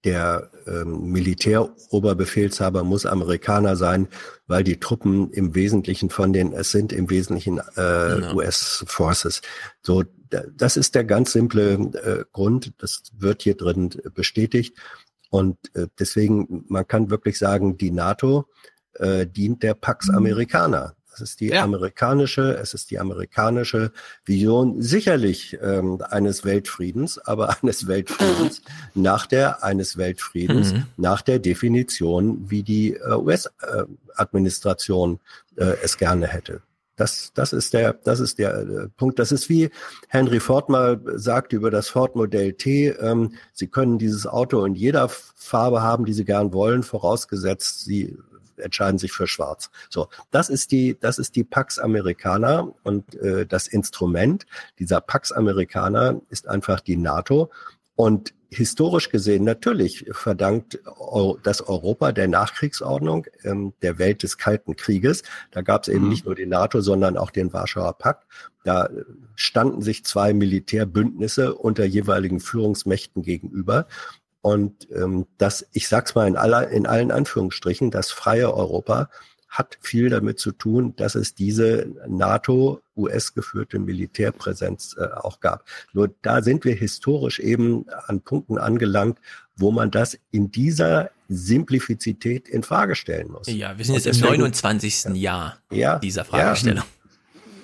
der 0.03 0.51
ähm, 0.65 1.11
Militäroberbefehlshaber 1.11 2.83
muss 2.83 3.05
Amerikaner 3.05 3.75
sein, 3.75 4.07
weil 4.47 4.63
die 4.63 4.79
Truppen 4.79 5.31
im 5.31 5.55
Wesentlichen 5.55 6.09
von 6.09 6.33
den, 6.33 6.53
es 6.53 6.71
sind 6.71 6.93
im 6.93 7.09
Wesentlichen 7.09 7.57
äh, 7.57 7.63
genau. 7.75 8.35
US-Forces. 8.35 9.41
So, 9.81 10.03
das 10.29 10.77
ist 10.77 10.95
der 10.95 11.03
ganz 11.03 11.31
simple 11.31 11.73
äh, 11.73 12.23
Grund. 12.31 12.73
Das 12.77 13.03
wird 13.17 13.43
hier 13.43 13.55
drin 13.55 13.89
bestätigt. 14.13 14.77
Und 15.29 15.57
äh, 15.75 15.87
deswegen, 15.99 16.65
man 16.67 16.87
kann 16.87 17.09
wirklich 17.09 17.37
sagen, 17.37 17.77
die 17.77 17.91
NATO 17.91 18.45
äh, 18.93 19.27
dient 19.27 19.63
der 19.63 19.75
Pax 19.75 20.07
mhm. 20.07 20.15
Americana. 20.15 20.95
Es 21.13 21.21
ist 21.21 21.39
die 21.41 21.47
ja. 21.47 21.63
amerikanische, 21.63 22.57
es 22.57 22.73
ist 22.73 22.89
die 22.91 22.99
amerikanische 22.99 23.91
Vision 24.25 24.81
sicherlich 24.81 25.57
ähm, 25.61 26.01
eines 26.01 26.45
Weltfriedens, 26.45 27.17
aber 27.17 27.49
eines 27.61 27.87
Weltfriedens 27.87 28.61
nach 28.95 29.25
der 29.25 29.63
eines 29.63 29.97
Weltfriedens 29.97 30.73
mhm. 30.73 30.85
nach 30.97 31.21
der 31.21 31.39
Definition, 31.39 32.49
wie 32.49 32.63
die 32.63 32.93
äh, 32.93 33.15
US-Administration 33.15 35.19
äh, 35.57 35.75
es 35.83 35.97
gerne 35.97 36.27
hätte. 36.27 36.61
Das, 36.99 37.31
das 37.33 37.53
ist 37.53 37.73
der, 37.73 37.93
das 37.93 38.19
ist 38.19 38.39
der 38.39 38.55
äh, 38.55 38.87
Punkt. 38.97 39.19
Das 39.19 39.31
ist 39.31 39.47
wie 39.47 39.69
Henry 40.09 40.39
Ford 40.39 40.69
mal 40.69 40.99
sagte 41.15 41.55
über 41.55 41.71
das 41.71 41.87
Ford 41.87 42.15
Modell 42.15 42.53
T. 42.53 42.87
Ähm, 42.87 43.33
Sie 43.53 43.67
können 43.67 43.97
dieses 43.97 44.27
Auto 44.27 44.65
in 44.65 44.75
jeder 44.75 45.07
Farbe 45.09 45.81
haben, 45.81 46.05
die 46.05 46.13
Sie 46.13 46.25
gern 46.25 46.51
wollen, 46.53 46.83
vorausgesetzt 46.83 47.85
Sie 47.85 48.17
entscheiden 48.57 48.97
sich 48.97 49.13
für 49.13 49.27
Schwarz. 49.27 49.69
So, 49.89 50.09
das 50.31 50.49
ist 50.49 50.71
die, 50.71 50.97
das 50.99 51.17
ist 51.17 51.35
die 51.37 51.45
Pax 51.45 51.79
Americana 51.79 52.67
und 52.83 53.15
äh, 53.15 53.45
das 53.45 53.67
Instrument 53.67 54.45
dieser 54.77 55.01
Pax 55.01 55.31
Americana 55.31 56.19
ist 56.29 56.47
einfach 56.47 56.81
die 56.81 56.97
NATO. 56.97 57.49
Und 57.99 58.33
historisch 58.49 59.09
gesehen 59.09 59.43
natürlich 59.43 60.05
verdankt 60.11 60.79
das 61.43 61.61
Europa 61.61 62.13
der 62.13 62.29
Nachkriegsordnung, 62.29 63.25
ähm, 63.43 63.73
der 63.81 63.99
Welt 63.99 64.23
des 64.23 64.37
Kalten 64.37 64.77
Krieges. 64.77 65.23
Da 65.51 65.63
gab 65.63 65.81
es 65.81 65.89
eben 65.89 66.05
mhm. 66.05 66.09
nicht 66.09 66.25
nur 66.25 66.33
die 66.33 66.45
NATO, 66.45 66.79
sondern 66.79 67.17
auch 67.17 67.29
den 67.29 67.51
Warschauer 67.51 67.97
Pakt. 67.97 68.25
Da 68.63 68.89
standen 69.35 69.81
sich 69.81 70.05
zwei 70.05 70.33
Militärbündnisse 70.33 71.53
unter 71.55 71.83
jeweiligen 71.83 72.39
Führungsmächten 72.39 73.21
gegenüber. 73.21 73.85
Und 74.39 74.87
ähm, 74.91 75.25
das, 75.37 75.67
ich 75.73 75.89
sag's 75.89 76.15
mal 76.15 76.25
in, 76.25 76.37
aller, 76.37 76.69
in 76.69 76.87
allen 76.87 77.11
Anführungsstrichen, 77.11 77.91
das 77.91 78.11
freie 78.11 78.53
Europa 78.53 79.09
hat 79.49 79.77
viel 79.81 80.09
damit 80.09 80.39
zu 80.39 80.51
tun, 80.51 80.95
dass 80.95 81.15
es 81.15 81.33
diese 81.33 81.87
NATO-US 82.07 83.33
geführte 83.33 83.79
Militärpräsenz 83.79 84.95
äh, 84.97 85.05
auch 85.15 85.39
gab. 85.39 85.65
Nur 85.93 86.13
da 86.21 86.41
sind 86.41 86.65
wir 86.65 86.75
historisch 86.75 87.39
eben 87.39 87.85
an 88.07 88.21
Punkten 88.21 88.57
angelangt, 88.57 89.19
wo 89.55 89.71
man 89.71 89.91
das 89.91 90.17
in 90.31 90.51
dieser 90.51 91.09
Simplifizität 91.27 92.47
in 92.47 92.63
Frage 92.63 92.95
stellen 92.95 93.31
muss. 93.31 93.47
Ja, 93.47 93.77
wir 93.77 93.85
sind 93.85 93.95
jetzt 93.95 94.21
im 94.21 94.27
29. 94.27 95.15
Jahr 95.15 95.57
ja, 95.71 95.99
dieser 95.99 96.25
Fragestellung. 96.25 96.83
Ja. 96.83 96.85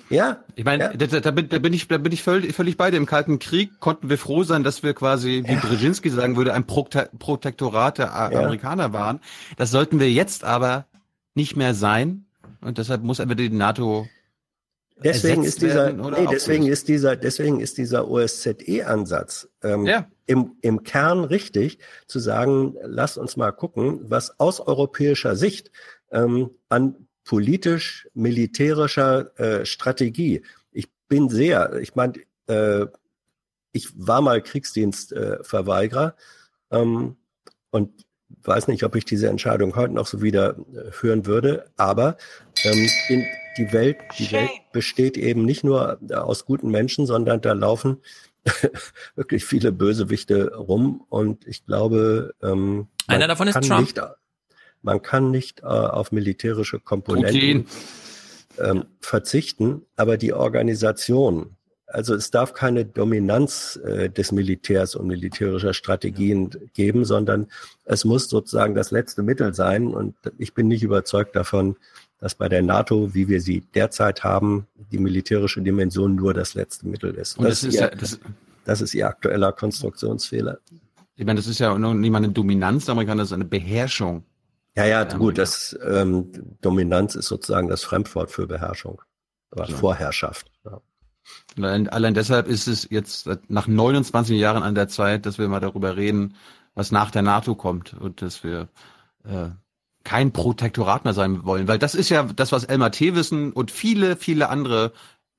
Ja. 0.08 0.38
Ich 0.54 0.64
meine, 0.64 0.84
ja. 0.84 0.92
da, 0.94 1.20
da, 1.20 1.30
bin, 1.32 1.48
da 1.48 1.58
bin 1.58 1.72
ich, 1.72 1.88
da 1.88 1.98
bin 1.98 2.12
ich 2.12 2.22
völlig, 2.22 2.54
völlig 2.54 2.76
bei 2.76 2.90
dir. 2.90 2.96
Im 2.96 3.06
Kalten 3.06 3.38
Krieg 3.38 3.80
konnten 3.80 4.08
wir 4.08 4.18
froh 4.18 4.44
sein, 4.44 4.62
dass 4.62 4.82
wir 4.82 4.94
quasi, 4.94 5.42
wie 5.44 5.52
ja. 5.52 5.58
Brzezinski 5.58 6.10
sagen 6.10 6.36
würde, 6.36 6.54
ein 6.54 6.64
Protektorat 6.64 7.98
der 7.98 8.06
ja. 8.06 8.30
Amerikaner 8.30 8.92
waren. 8.92 9.20
Das 9.56 9.70
sollten 9.70 9.98
wir 9.98 10.10
jetzt 10.10 10.44
aber 10.44 10.86
nicht 11.36 11.56
mehr 11.56 11.74
sein. 11.74 12.26
Und 12.60 12.78
deshalb 12.78 13.02
muss 13.02 13.20
aber 13.20 13.34
die 13.34 13.50
NATO 13.50 14.06
Deswegen 15.04 15.44
ist 15.44 15.60
dieser, 15.60 15.92
nee, 15.92 16.26
deswegen 16.30 16.66
ist 16.66 16.88
dieser, 16.88 17.16
deswegen 17.16 17.60
ist 17.60 17.76
dieser 17.76 18.08
OSZE-Ansatz 18.08 19.46
ähm, 19.62 19.84
ja. 19.84 20.10
im, 20.24 20.56
im 20.62 20.84
Kern 20.84 21.24
richtig, 21.24 21.80
zu 22.06 22.18
sagen, 22.18 22.76
lass 22.82 23.18
uns 23.18 23.36
mal 23.36 23.52
gucken, 23.52 24.00
was 24.04 24.40
aus 24.40 24.60
europäischer 24.60 25.36
Sicht 25.36 25.70
ähm, 26.10 26.48
an 26.70 27.08
politisch-militärischer 27.24 29.38
äh, 29.38 29.66
Strategie. 29.66 30.40
Ich 30.70 30.90
bin 31.08 31.28
sehr, 31.28 31.74
ich 31.74 31.94
meine, 31.94 32.14
äh, 32.46 32.86
ich 33.72 33.90
war 33.94 34.22
mal 34.22 34.40
Kriegsdienstverweigerer 34.40 36.16
äh, 36.70 36.78
ähm, 36.78 37.16
und 37.70 38.05
weiß 38.42 38.68
nicht, 38.68 38.82
ob 38.84 38.96
ich 38.96 39.04
diese 39.04 39.28
Entscheidung 39.28 39.76
heute 39.76 39.94
noch 39.94 40.06
so 40.06 40.22
wieder 40.22 40.56
äh, 40.74 40.90
führen 40.90 41.26
würde, 41.26 41.66
aber 41.76 42.16
ähm, 42.64 42.88
in, 43.08 43.26
die 43.56 43.72
Welt, 43.72 43.96
die 44.18 44.30
Welt 44.32 44.50
besteht 44.72 45.16
eben 45.16 45.44
nicht 45.44 45.64
nur 45.64 45.98
aus 46.12 46.44
guten 46.44 46.70
Menschen, 46.70 47.06
sondern 47.06 47.40
da 47.40 47.52
laufen 47.52 48.02
wirklich 49.16 49.44
viele 49.44 49.72
Bösewichte 49.72 50.54
rum 50.54 51.04
und 51.08 51.46
ich 51.46 51.64
glaube, 51.64 52.34
ähm, 52.42 52.88
einer 53.06 53.28
davon 53.28 53.48
ist 53.48 53.60
Trump. 53.62 53.80
Nicht, 53.80 54.00
man 54.82 55.02
kann 55.02 55.30
nicht 55.30 55.60
äh, 55.60 55.66
auf 55.66 56.12
militärische 56.12 56.78
Komponenten 56.78 57.66
ähm, 58.58 58.84
verzichten, 59.00 59.82
aber 59.96 60.16
die 60.16 60.32
Organisation, 60.32 61.55
also 61.86 62.14
es 62.14 62.30
darf 62.30 62.52
keine 62.52 62.84
Dominanz 62.84 63.78
äh, 63.84 64.10
des 64.10 64.32
Militärs 64.32 64.96
und 64.96 65.06
militärischer 65.06 65.72
Strategien 65.72 66.50
geben, 66.74 67.04
sondern 67.04 67.46
es 67.84 68.04
muss 68.04 68.28
sozusagen 68.28 68.74
das 68.74 68.90
letzte 68.90 69.22
Mittel 69.22 69.54
sein. 69.54 69.88
Und 69.88 70.14
ich 70.38 70.52
bin 70.52 70.68
nicht 70.68 70.82
überzeugt 70.82 71.36
davon, 71.36 71.76
dass 72.18 72.34
bei 72.34 72.48
der 72.48 72.62
NATO, 72.62 73.14
wie 73.14 73.28
wir 73.28 73.40
sie 73.40 73.62
derzeit 73.74 74.24
haben, 74.24 74.66
die 74.90 74.98
militärische 74.98 75.62
Dimension 75.62 76.16
nur 76.16 76.34
das 76.34 76.54
letzte 76.54 76.88
Mittel 76.88 77.14
ist. 77.14 77.38
Das, 77.38 77.60
das, 77.60 77.64
ist, 77.64 77.74
ihr, 77.74 77.88
das, 77.88 78.20
das 78.64 78.80
ist 78.80 78.94
ihr 78.94 79.06
aktueller 79.06 79.52
Konstruktionsfehler. 79.52 80.58
Ich 81.14 81.24
meine, 81.24 81.38
das 81.38 81.46
ist 81.46 81.60
ja 81.60 81.76
nicht 81.78 82.10
mal 82.10 82.18
eine 82.18 82.30
Dominanz 82.30 82.86
der 82.86 82.92
Amerikaner, 82.92 83.22
das 83.22 83.28
ist 83.28 83.34
eine 83.34 83.44
Beherrschung. 83.44 84.24
Ja, 84.76 84.84
ja, 84.84 85.04
gut, 85.04 85.38
das 85.38 85.78
ähm, 85.86 86.30
Dominanz 86.60 87.14
ist 87.14 87.28
sozusagen 87.28 87.68
das 87.68 87.82
Fremdwort 87.82 88.30
für 88.30 88.46
Beherrschung. 88.46 89.00
Oder 89.52 89.66
ja. 89.68 89.76
Vorherrschaft. 89.76 90.50
Ja. 90.64 90.80
Allein, 91.56 91.88
allein 91.88 92.14
deshalb 92.14 92.48
ist 92.48 92.68
es 92.68 92.88
jetzt 92.90 93.28
nach 93.48 93.66
29 93.66 94.38
Jahren 94.38 94.62
an 94.62 94.74
der 94.74 94.88
Zeit, 94.88 95.26
dass 95.26 95.38
wir 95.38 95.48
mal 95.48 95.60
darüber 95.60 95.96
reden, 95.96 96.34
was 96.74 96.92
nach 96.92 97.10
der 97.10 97.22
NATO 97.22 97.54
kommt 97.54 97.94
und 97.94 98.22
dass 98.22 98.44
wir 98.44 98.68
äh, 99.24 99.48
kein 100.04 100.32
Protektorat 100.32 101.04
mehr 101.04 101.14
sein 101.14 101.44
wollen, 101.44 101.66
weil 101.66 101.78
das 101.78 101.94
ist 101.94 102.10
ja 102.10 102.22
das, 102.22 102.52
was 102.52 102.64
Elmar 102.64 102.92
T. 102.92 103.14
wissen 103.14 103.52
und 103.52 103.70
viele, 103.70 104.16
viele 104.16 104.50
andere 104.50 104.92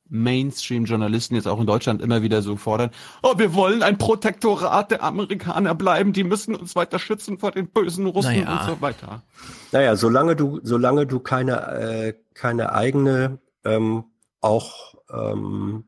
Mainstream-Journalisten 0.09 1.35
jetzt 1.35 1.47
auch 1.47 1.59
in 1.59 1.65
Deutschland 1.65 2.01
immer 2.01 2.21
wieder 2.21 2.41
so 2.41 2.55
fordern, 2.55 2.91
oh, 3.23 3.37
wir 3.37 3.53
wollen 3.53 3.83
ein 3.83 3.97
Protektorat 3.97 4.91
der 4.91 5.03
Amerikaner 5.03 5.75
bleiben, 5.75 6.13
die 6.13 6.23
müssen 6.23 6.55
uns 6.55 6.75
weiter 6.75 6.99
schützen 6.99 7.37
vor 7.37 7.51
den 7.51 7.67
bösen 7.67 8.05
Russen 8.07 8.41
naja. 8.41 8.59
und 8.59 8.69
so 8.69 8.81
weiter. 8.81 9.23
Naja, 9.71 9.95
solange 9.95 10.35
du, 10.35 10.59
solange 10.63 11.05
du 11.05 11.19
keine, 11.19 11.67
äh, 11.71 12.13
keine 12.33 12.73
eigene, 12.73 13.39
ähm, 13.63 14.05
auch 14.41 14.95
ähm, 15.11 15.85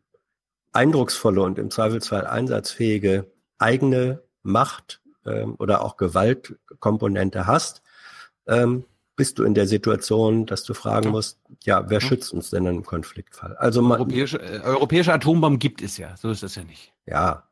eindrucksvolle 0.71 1.41
und 1.41 1.59
im 1.59 1.71
Zweifelsfall 1.71 2.25
einsatzfähige 2.27 3.31
eigene 3.57 4.23
Macht 4.43 5.01
ähm, 5.25 5.55
oder 5.59 5.83
auch 5.83 5.97
Gewaltkomponente 5.97 7.47
hast, 7.47 7.81
ähm, 8.47 8.85
bist 9.15 9.37
du 9.37 9.43
in 9.43 9.53
der 9.53 9.67
Situation, 9.67 10.45
dass 10.45 10.63
du 10.63 10.73
fragen 10.73 11.09
musst, 11.09 11.39
ja, 11.63 11.89
wer 11.89 11.99
schützt 11.99 12.31
uns 12.31 12.51
denn 12.51 12.65
im 12.65 12.85
Konfliktfall? 12.85 13.57
Also 13.57 13.81
man, 13.81 13.99
europäische, 13.99 14.41
äh, 14.41 14.61
europäische 14.61 15.13
Atombomben 15.13 15.59
gibt 15.59 15.81
es 15.81 15.97
ja, 15.97 16.15
so 16.15 16.29
ist 16.29 16.41
das 16.41 16.55
ja 16.55 16.63
nicht. 16.63 16.93
Ja. 17.05 17.43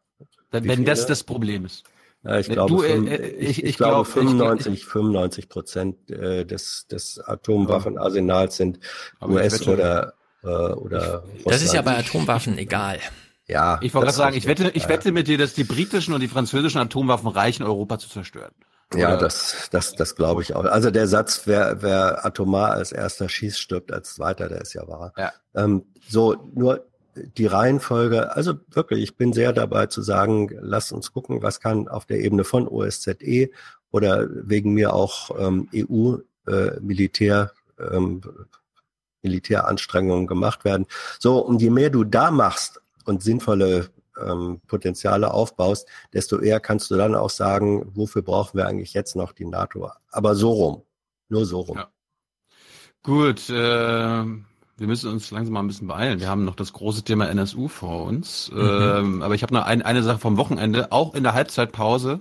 Wenn 0.49 0.85
das 0.85 1.05
das 1.07 1.25
Problem 1.25 1.65
ist. 1.65 1.83
Ja, 2.23 2.39
ich, 2.39 2.47
glaube, 2.47 2.73
du, 2.73 2.83
äh, 2.83 2.93
äh, 2.93 3.27
ich, 3.35 3.49
ich, 3.49 3.63
ich, 3.65 3.77
glaube, 3.77 4.05
95, 4.05 4.85
95 4.85 5.49
Prozent 5.49 6.09
äh, 6.09 6.45
des, 6.45 6.87
des 6.87 7.19
Atomwaffenarsenals 7.19 8.57
sind 8.57 8.79
US 9.21 9.67
oder, 9.67 10.13
äh, 10.47 10.73
oder 10.73 11.23
Russland. 11.23 11.45
Das 11.45 11.61
ist 11.61 11.73
ja 11.73 11.81
bei 11.81 11.97
Atomwaffen 11.97 12.57
egal. 12.57 12.99
Ja. 13.47 13.79
Ich 13.81 13.93
wollte 13.93 14.07
gerade 14.07 14.17
sagen, 14.17 14.37
ich 14.37 14.45
wette, 14.45 14.71
ich 14.73 14.89
wette 14.89 15.11
mit 15.11 15.27
dir, 15.27 15.37
dass 15.37 15.53
die 15.53 15.63
britischen 15.63 16.13
und 16.13 16.19
die 16.19 16.27
französischen 16.27 16.79
Atomwaffen 16.79 17.29
reichen, 17.29 17.63
Europa 17.63 17.97
zu 17.97 18.09
zerstören. 18.09 18.51
Ja, 18.95 19.17
das, 19.17 19.67
das, 19.71 19.95
das 19.95 20.15
glaube 20.15 20.41
ich 20.41 20.55
auch. 20.55 20.63
Also 20.63 20.91
der 20.91 21.07
Satz, 21.07 21.41
wer, 21.45 21.81
wer 21.81 22.25
atomar 22.25 22.71
als 22.71 22.93
erster 22.93 23.27
schießt, 23.27 23.59
stirbt 23.59 23.91
als 23.91 24.15
zweiter, 24.15 24.47
der 24.47 24.61
ist 24.61 24.73
ja 24.73 24.87
wahr. 24.87 25.13
Ja. 25.17 25.33
Ähm, 25.55 25.83
so, 26.07 26.49
nur 26.53 26.85
die 27.15 27.47
Reihenfolge, 27.47 28.35
also 28.35 28.53
wirklich, 28.69 29.03
ich 29.03 29.17
bin 29.17 29.33
sehr 29.33 29.51
dabei 29.51 29.87
zu 29.87 30.01
sagen, 30.01 30.49
lasst 30.61 30.93
uns 30.93 31.11
gucken, 31.11 31.41
was 31.41 31.59
kann 31.59 31.87
auf 31.87 32.05
der 32.05 32.19
Ebene 32.19 32.43
von 32.43 32.67
OSZE 32.67 33.49
oder 33.91 34.27
wegen 34.29 34.73
mir 34.73 34.93
auch 34.93 35.31
ähm, 35.37 35.67
EU-Militär, 35.73 37.51
äh, 37.77 37.83
ähm, 37.95 38.21
Militäranstrengungen 39.27 40.27
gemacht 40.27 40.65
werden. 40.65 40.85
So, 41.19 41.39
und 41.39 41.61
je 41.61 41.69
mehr 41.69 41.89
du 41.89 42.03
da 42.03 42.31
machst 42.31 42.81
und 43.05 43.21
sinnvolle 43.21 43.89
ähm, 44.23 44.61
Potenziale 44.67 45.31
aufbaust, 45.31 45.87
desto 46.13 46.39
eher 46.39 46.59
kannst 46.59 46.89
du 46.91 46.95
dann 46.95 47.15
auch 47.15 47.29
sagen, 47.29 47.91
wofür 47.93 48.21
brauchen 48.21 48.57
wir 48.57 48.67
eigentlich 48.67 48.93
jetzt 48.93 49.15
noch 49.15 49.33
die 49.33 49.45
NATO? 49.45 49.91
Aber 50.11 50.35
so 50.35 50.51
rum, 50.51 50.81
nur 51.29 51.45
so 51.45 51.59
rum. 51.61 51.77
Ja. 51.77 51.87
Gut, 53.03 53.49
äh, 53.49 53.53
wir 53.53 54.87
müssen 54.87 55.11
uns 55.11 55.31
langsam 55.31 55.53
mal 55.53 55.61
ein 55.61 55.67
bisschen 55.67 55.87
beeilen. 55.87 56.19
Wir 56.19 56.29
haben 56.29 56.45
noch 56.45 56.55
das 56.55 56.73
große 56.73 57.03
Thema 57.03 57.27
NSU 57.29 57.67
vor 57.67 58.03
uns. 58.03 58.51
Mhm. 58.51 58.59
Ähm, 58.59 59.21
aber 59.21 59.35
ich 59.35 59.43
habe 59.43 59.53
noch 59.53 59.65
ein, 59.65 59.81
eine 59.81 60.03
Sache 60.03 60.19
vom 60.19 60.37
Wochenende, 60.37 60.91
auch 60.91 61.15
in 61.15 61.23
der 61.23 61.33
Halbzeitpause 61.33 62.19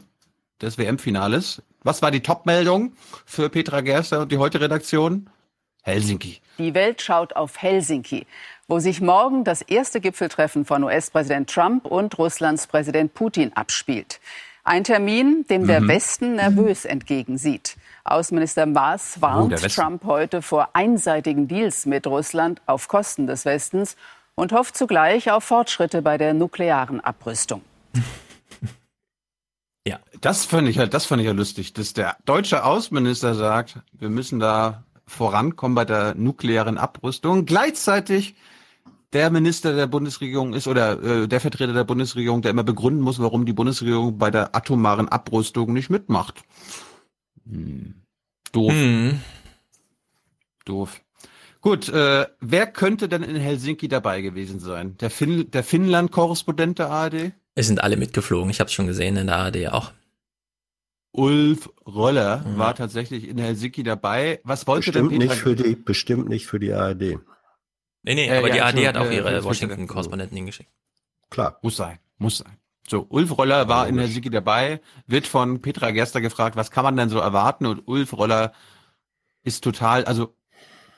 des 0.60 0.78
WM-Finales. 0.78 1.62
Was 1.82 2.02
war 2.02 2.10
die 2.10 2.20
Top-Meldung 2.22 2.94
für 3.24 3.48
Petra 3.48 3.80
Gerster 3.80 4.22
und 4.22 4.32
die 4.32 4.38
Heute-Redaktion? 4.38 5.28
Helsinki. 5.86 6.40
Die 6.58 6.74
Welt 6.74 7.00
schaut 7.00 7.34
auf 7.34 7.62
Helsinki 7.62 8.26
wo 8.68 8.80
sich 8.80 9.00
morgen 9.00 9.44
das 9.44 9.62
erste 9.62 10.00
Gipfeltreffen 10.00 10.64
von 10.64 10.82
US-Präsident 10.82 11.48
Trump 11.50 11.86
und 11.86 12.18
Russlands 12.18 12.66
Präsident 12.66 13.14
Putin 13.14 13.52
abspielt. 13.54 14.20
Ein 14.64 14.82
Termin, 14.82 15.44
dem 15.48 15.68
der 15.68 15.80
mhm. 15.80 15.88
Westen 15.88 16.34
nervös 16.36 16.84
entgegensieht. 16.84 17.76
Außenminister 18.02 18.66
Maas 18.66 19.20
warnt 19.20 19.52
oh, 19.52 19.68
Trump 19.68 20.04
heute 20.04 20.42
vor 20.42 20.70
einseitigen 20.72 21.46
Deals 21.46 21.86
mit 21.86 22.06
Russland 22.06 22.60
auf 22.66 22.88
Kosten 22.88 23.28
des 23.28 23.44
Westens 23.44 23.96
und 24.34 24.52
hofft 24.52 24.76
zugleich 24.76 25.30
auf 25.30 25.44
Fortschritte 25.44 26.02
bei 26.02 26.18
der 26.18 26.34
nuklearen 26.34 27.00
Abrüstung. 27.00 27.62
Ja, 29.88 30.00
das 30.20 30.44
fand 30.44 30.66
ich 30.66 30.78
halt, 30.78 30.94
das 30.94 31.06
fand 31.06 31.20
ich 31.20 31.28
ja 31.28 31.32
lustig, 31.32 31.72
dass 31.72 31.92
der 31.92 32.16
deutsche 32.24 32.64
Außenminister 32.64 33.36
sagt, 33.36 33.78
wir 33.92 34.08
müssen 34.08 34.40
da 34.40 34.82
vorankommen 35.06 35.74
bei 35.74 35.84
der 35.84 36.14
nuklearen 36.14 36.78
Abrüstung. 36.78 37.46
Gleichzeitig 37.46 38.34
der 39.12 39.30
Minister 39.30 39.74
der 39.74 39.86
Bundesregierung 39.86 40.52
ist 40.52 40.66
oder 40.66 41.02
äh, 41.02 41.28
der 41.28 41.40
Vertreter 41.40 41.72
der 41.72 41.84
Bundesregierung, 41.84 42.42
der 42.42 42.50
immer 42.50 42.64
begründen 42.64 43.02
muss, 43.02 43.18
warum 43.18 43.46
die 43.46 43.52
Bundesregierung 43.52 44.18
bei 44.18 44.30
der 44.30 44.54
atomaren 44.54 45.08
Abrüstung 45.08 45.72
nicht 45.72 45.90
mitmacht. 45.90 46.42
Hm. 47.48 48.02
Doof. 48.52 48.72
Hm. 48.72 49.20
Doof. 50.64 51.00
Gut, 51.60 51.88
äh, 51.88 52.26
wer 52.40 52.66
könnte 52.66 53.08
denn 53.08 53.22
in 53.22 53.36
Helsinki 53.36 53.88
dabei 53.88 54.20
gewesen 54.20 54.60
sein? 54.60 54.96
Der, 54.98 55.10
fin 55.10 55.50
der 55.50 55.64
Finnland-Korrespondent 55.64 56.78
der 56.78 56.90
ARD? 56.90 57.32
Es 57.54 57.66
sind 57.66 57.82
alle 57.82 57.96
mitgeflogen, 57.96 58.50
ich 58.50 58.60
habe 58.60 58.68
es 58.68 58.74
schon 58.74 58.86
gesehen 58.86 59.16
in 59.16 59.28
der 59.28 59.36
ARD 59.36 59.68
auch. 59.68 59.92
Ulf 61.16 61.70
Roller 61.86 62.44
mhm. 62.46 62.58
war 62.58 62.74
tatsächlich 62.74 63.28
in 63.28 63.38
Helsinki 63.38 63.82
dabei. 63.82 64.40
Was 64.44 64.66
wollte 64.66 64.92
bestimmt 64.92 65.12
denn 65.12 65.20
Petra 65.20 65.34
nicht 65.34 65.42
für 65.42 65.56
die 65.56 65.74
Bestimmt 65.76 66.28
nicht 66.28 66.46
für 66.46 66.58
die 66.58 66.72
ARD. 66.72 67.18
Nee, 68.06 68.14
nee, 68.14 68.28
äh, 68.28 68.38
aber 68.38 68.48
ja, 68.48 68.70
die 68.72 68.86
AD 68.86 68.88
hat 68.88 68.96
auch 68.96 69.10
ihre 69.10 69.34
äh, 69.34 69.44
Washington-Korrespondenten 69.44 70.36
hingeschickt. 70.36 70.70
Klar. 71.30 71.58
Muss 71.62 71.76
sein, 71.76 71.98
muss 72.18 72.38
sein. 72.38 72.56
So, 72.88 73.04
Ulf 73.08 73.36
Roller 73.36 73.68
war 73.68 73.88
in 73.88 73.96
der 73.96 74.06
Sigi 74.06 74.30
dabei, 74.30 74.80
wird 75.08 75.26
von 75.26 75.60
Petra 75.60 75.90
Gerster 75.90 76.20
gefragt, 76.20 76.54
was 76.54 76.70
kann 76.70 76.84
man 76.84 76.96
denn 76.96 77.08
so 77.08 77.18
erwarten? 77.18 77.66
Und 77.66 77.88
Ulf 77.88 78.12
Roller 78.12 78.52
ist 79.42 79.64
total, 79.64 80.04
also 80.04 80.36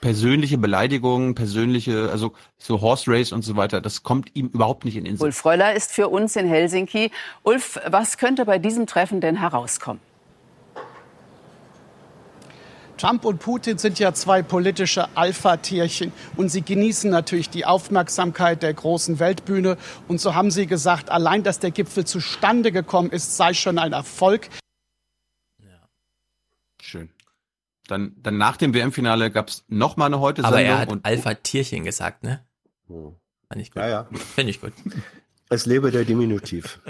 persönliche 0.03 0.59
Beleidigungen, 0.59 1.35
persönliche, 1.35 2.11
also 2.11 2.35
so 2.59 2.83
Horse 2.83 3.11
Race 3.11 3.33
und 3.33 3.43
so 3.43 3.57
weiter, 3.57 3.81
das 3.81 4.03
kommt 4.03 4.37
ihm 4.37 4.49
überhaupt 4.49 4.85
nicht 4.85 4.97
in 4.97 5.05
den 5.05 5.17
Sinn. 5.17 5.25
Ulf 5.25 5.45
Roller 5.47 5.75
ist 5.75 5.93
für 5.93 6.09
uns 6.09 6.37
in 6.37 6.47
Helsinki. 6.47 7.11
Ulf, 7.43 7.81
was 7.87 8.19
könnte 8.19 8.45
bei 8.45 8.59
diesem 8.59 8.87
Treffen 8.87 9.23
denn 9.23 9.37
herauskommen? 9.37 10.01
Trump 12.99 13.25
und 13.25 13.39
Putin 13.39 13.79
sind 13.79 13.99
ja 13.99 14.13
zwei 14.13 14.43
politische 14.43 15.09
Alpha-Tierchen 15.17 16.13
und 16.37 16.51
sie 16.51 16.63
genießen 16.63 17.11
natürlich 17.11 17.49
die 17.49 17.65
Aufmerksamkeit 17.65 18.63
der 18.63 18.75
großen 18.75 19.19
Weltbühne. 19.19 19.79
Und 20.09 20.21
so 20.21 20.35
haben 20.35 20.51
sie 20.51 20.67
gesagt, 20.67 21.11
allein, 21.11 21.43
dass 21.43 21.61
der 21.61 21.71
Gipfel 21.71 22.05
zustande 22.05 22.73
gekommen 22.73 23.11
ist, 23.11 23.37
sei 23.37 23.55
schon 23.55 23.79
ein 23.79 23.93
Erfolg. 23.93 24.49
Ja. 25.59 25.89
Schön. 26.83 27.11
Dann, 27.87 28.15
dann 28.23 28.37
nach 28.37 28.57
dem 28.59 28.75
WM-Finale 28.75 29.31
gab 29.31 29.49
es 29.49 29.65
nochmal 29.69 30.07
eine 30.07 30.21
heute 30.21 30.45
Aber 30.45 30.61
er 30.61 30.79
hat 30.79 30.91
Alpha-Tierchen 31.03 31.85
gesagt, 31.85 32.23
ne? 32.23 32.45
Oh. 32.89 33.15
Fand 33.49 33.63
ich 33.63 33.71
gut. 33.71 33.83
Ja, 33.83 33.89
ja. 33.89 34.09
Finde 34.35 34.51
ich 34.51 34.61
gut. 34.61 34.75
Es 35.49 35.65
lebe 35.65 35.91
der 35.91 36.05
Diminutiv. 36.05 36.81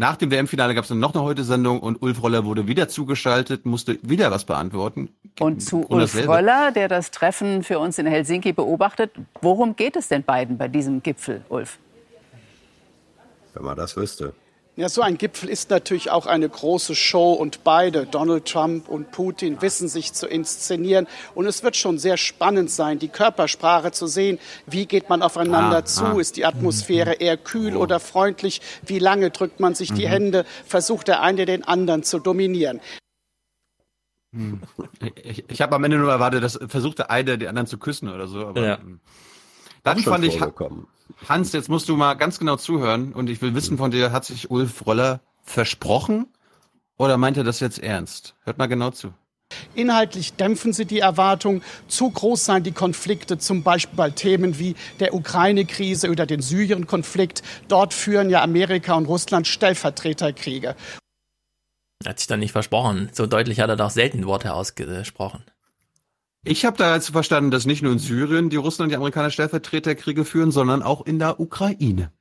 Nach 0.00 0.16
dem 0.16 0.30
WM-Finale 0.30 0.74
gab 0.74 0.84
es 0.84 0.88
dann 0.88 0.98
noch 0.98 1.12
eine 1.12 1.22
Heute-Sendung 1.22 1.78
und 1.80 2.00
Ulf 2.00 2.22
Roller 2.22 2.46
wurde 2.46 2.66
wieder 2.66 2.88
zugeschaltet, 2.88 3.66
musste 3.66 3.98
wieder 4.00 4.30
was 4.30 4.46
beantworten. 4.46 5.10
Und 5.38 5.60
zu 5.60 5.80
und 5.82 6.00
Ulf 6.00 6.26
Roller, 6.26 6.72
der 6.72 6.88
das 6.88 7.10
Treffen 7.10 7.62
für 7.62 7.78
uns 7.78 7.98
in 7.98 8.06
Helsinki 8.06 8.54
beobachtet, 8.54 9.10
worum 9.42 9.76
geht 9.76 9.96
es 9.96 10.08
denn 10.08 10.22
beiden 10.22 10.56
bei 10.56 10.68
diesem 10.68 11.02
Gipfel, 11.02 11.44
Ulf? 11.50 11.78
Wenn 13.52 13.62
man 13.62 13.76
das 13.76 13.94
wüsste. 13.94 14.32
Ja, 14.76 14.88
so 14.88 15.02
ein 15.02 15.18
Gipfel 15.18 15.48
ist 15.48 15.68
natürlich 15.68 16.10
auch 16.10 16.26
eine 16.26 16.48
große 16.48 16.94
Show 16.94 17.32
und 17.32 17.64
beide, 17.64 18.06
Donald 18.06 18.46
Trump 18.46 18.88
und 18.88 19.10
Putin, 19.10 19.60
wissen 19.60 19.88
sich 19.88 20.12
zu 20.12 20.26
inszenieren. 20.26 21.06
Und 21.34 21.46
es 21.46 21.62
wird 21.62 21.76
schon 21.76 21.98
sehr 21.98 22.16
spannend 22.16 22.70
sein, 22.70 22.98
die 22.98 23.08
Körpersprache 23.08 23.90
zu 23.92 24.06
sehen. 24.06 24.38
Wie 24.66 24.86
geht 24.86 25.08
man 25.08 25.22
aufeinander 25.22 25.78
ah, 25.78 25.84
zu? 25.84 26.04
Ah. 26.04 26.20
Ist 26.20 26.36
die 26.36 26.46
Atmosphäre 26.46 27.14
eher 27.14 27.36
kühl 27.36 27.76
oh. 27.76 27.80
oder 27.80 27.98
freundlich? 28.00 28.60
Wie 28.86 29.00
lange 29.00 29.30
drückt 29.30 29.58
man 29.60 29.74
sich 29.74 29.90
mhm. 29.90 29.96
die 29.96 30.08
Hände? 30.08 30.46
Versucht 30.64 31.08
der 31.08 31.20
eine 31.20 31.46
den 31.46 31.64
anderen 31.64 32.02
zu 32.04 32.20
dominieren? 32.20 32.80
Hm. 34.32 34.60
Ich, 35.16 35.44
ich 35.48 35.60
habe 35.60 35.74
am 35.74 35.82
Ende 35.82 35.98
nur 35.98 36.10
erwartet, 36.10 36.44
dass 36.44 36.58
versuchte 36.68 37.10
eine 37.10 37.36
den 37.36 37.48
anderen 37.48 37.66
zu 37.66 37.78
küssen 37.78 38.08
oder 38.08 38.28
so. 38.28 38.46
Aber, 38.46 38.62
ja. 38.62 38.78
Hm. 38.78 39.00
Dann 39.82 39.98
fand 39.98 40.24
ich, 40.24 40.40
Hans, 41.28 41.52
jetzt 41.52 41.68
musst 41.68 41.88
du 41.88 41.96
mal 41.96 42.14
ganz 42.14 42.38
genau 42.38 42.56
zuhören 42.56 43.12
und 43.12 43.30
ich 43.30 43.42
will 43.42 43.54
wissen 43.54 43.78
von 43.78 43.90
dir, 43.90 44.12
hat 44.12 44.24
sich 44.24 44.50
Ulf 44.50 44.86
Roller 44.86 45.20
versprochen 45.42 46.26
oder 46.96 47.16
meint 47.16 47.36
er 47.36 47.44
das 47.44 47.60
jetzt 47.60 47.78
ernst? 47.78 48.34
Hört 48.44 48.58
mal 48.58 48.66
genau 48.66 48.90
zu. 48.90 49.12
Inhaltlich 49.74 50.34
dämpfen 50.34 50.72
sie 50.72 50.84
die 50.84 51.00
Erwartung. 51.00 51.62
Zu 51.88 52.10
groß 52.10 52.44
seien 52.44 52.62
die 52.62 52.72
Konflikte, 52.72 53.38
zum 53.38 53.62
Beispiel 53.62 53.96
bei 53.96 54.10
Themen 54.10 54.58
wie 54.58 54.76
der 55.00 55.14
Ukraine-Krise 55.14 56.10
oder 56.10 56.26
den 56.26 56.42
Syrien-Konflikt. 56.42 57.42
Dort 57.68 57.94
führen 57.94 58.30
ja 58.30 58.42
Amerika 58.42 58.94
und 58.94 59.06
Russland 59.06 59.46
Stellvertreterkriege. 59.46 60.76
Hat 62.06 62.18
sich 62.18 62.28
dann 62.28 62.40
nicht 62.40 62.52
versprochen. 62.52 63.10
So 63.12 63.26
deutlich 63.26 63.60
hat 63.60 63.68
er 63.68 63.76
doch 63.76 63.90
selten 63.90 64.26
Worte 64.26 64.54
ausgesprochen. 64.54 65.44
Ich 66.42 66.64
habe 66.64 66.76
da 66.76 66.94
jetzt 66.94 67.10
verstanden, 67.10 67.50
dass 67.50 67.66
nicht 67.66 67.82
nur 67.82 67.92
in 67.92 67.98
Syrien 67.98 68.48
die 68.48 68.56
Russen 68.56 68.82
und 68.82 68.88
die 68.88 68.96
Amerikaner 68.96 69.30
Stellvertreterkriege 69.30 70.24
führen, 70.24 70.50
sondern 70.50 70.82
auch 70.82 71.04
in 71.04 71.18
der 71.18 71.38
Ukraine. 71.38 72.12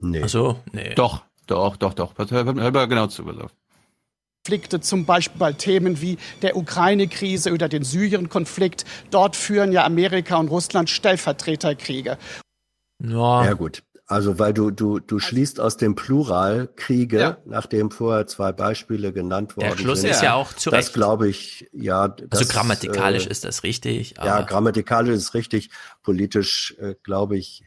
Nee. 0.00 0.22
Ach 0.24 0.28
so, 0.28 0.60
nee. 0.72 0.94
Doch, 0.94 1.22
doch, 1.46 1.76
doch, 1.76 1.94
doch. 1.94 2.12
Hör, 2.16 2.44
mal 2.52 2.86
genau 2.86 3.06
zu. 3.06 3.24
Konflikte, 4.44 4.80
zum 4.80 5.04
Beispiel 5.04 5.38
bei 5.38 5.52
Themen 5.52 6.00
wie 6.00 6.18
der 6.42 6.56
Ukraine-Krise 6.56 7.52
oder 7.52 7.68
den 7.68 7.82
Syrien-Konflikt. 7.82 8.84
Dort 9.10 9.36
führen 9.36 9.72
ja 9.72 9.84
Amerika 9.84 10.36
und 10.36 10.48
Russland 10.48 10.88
Stellvertreterkriege. 10.88 12.18
Ja. 13.02 13.44
ja 13.44 13.52
gut. 13.54 13.82
Also 14.10 14.38
weil 14.38 14.54
du 14.54 14.70
du 14.70 15.00
du 15.00 15.18
schließt 15.18 15.60
aus 15.60 15.76
dem 15.76 15.94
Plural 15.94 16.68
Kriege, 16.76 17.20
ja. 17.20 17.36
nachdem 17.44 17.90
vorher 17.90 18.26
zwei 18.26 18.52
Beispiele 18.52 19.12
genannt 19.12 19.56
worden 19.56 19.68
sind. 19.68 19.78
Der 19.78 19.84
Schluss 19.84 20.00
sind. 20.00 20.10
ist 20.10 20.22
ja 20.22 20.32
auch 20.32 20.54
zu 20.54 20.70
Das 20.70 20.94
glaube 20.94 21.28
ich, 21.28 21.68
ja. 21.72 22.02
Also 22.02 22.26
das, 22.26 22.40
also 22.40 22.52
grammatikalisch 22.54 23.26
äh, 23.26 23.30
ist 23.30 23.44
das 23.44 23.64
richtig. 23.64 24.14
ja, 24.16 24.40
grammatikalisch 24.40 25.14
ist 25.14 25.34
richtig. 25.34 25.68
Politisch 26.02 26.74
äh, 26.80 26.94
glaube 27.02 27.36
ich 27.36 27.64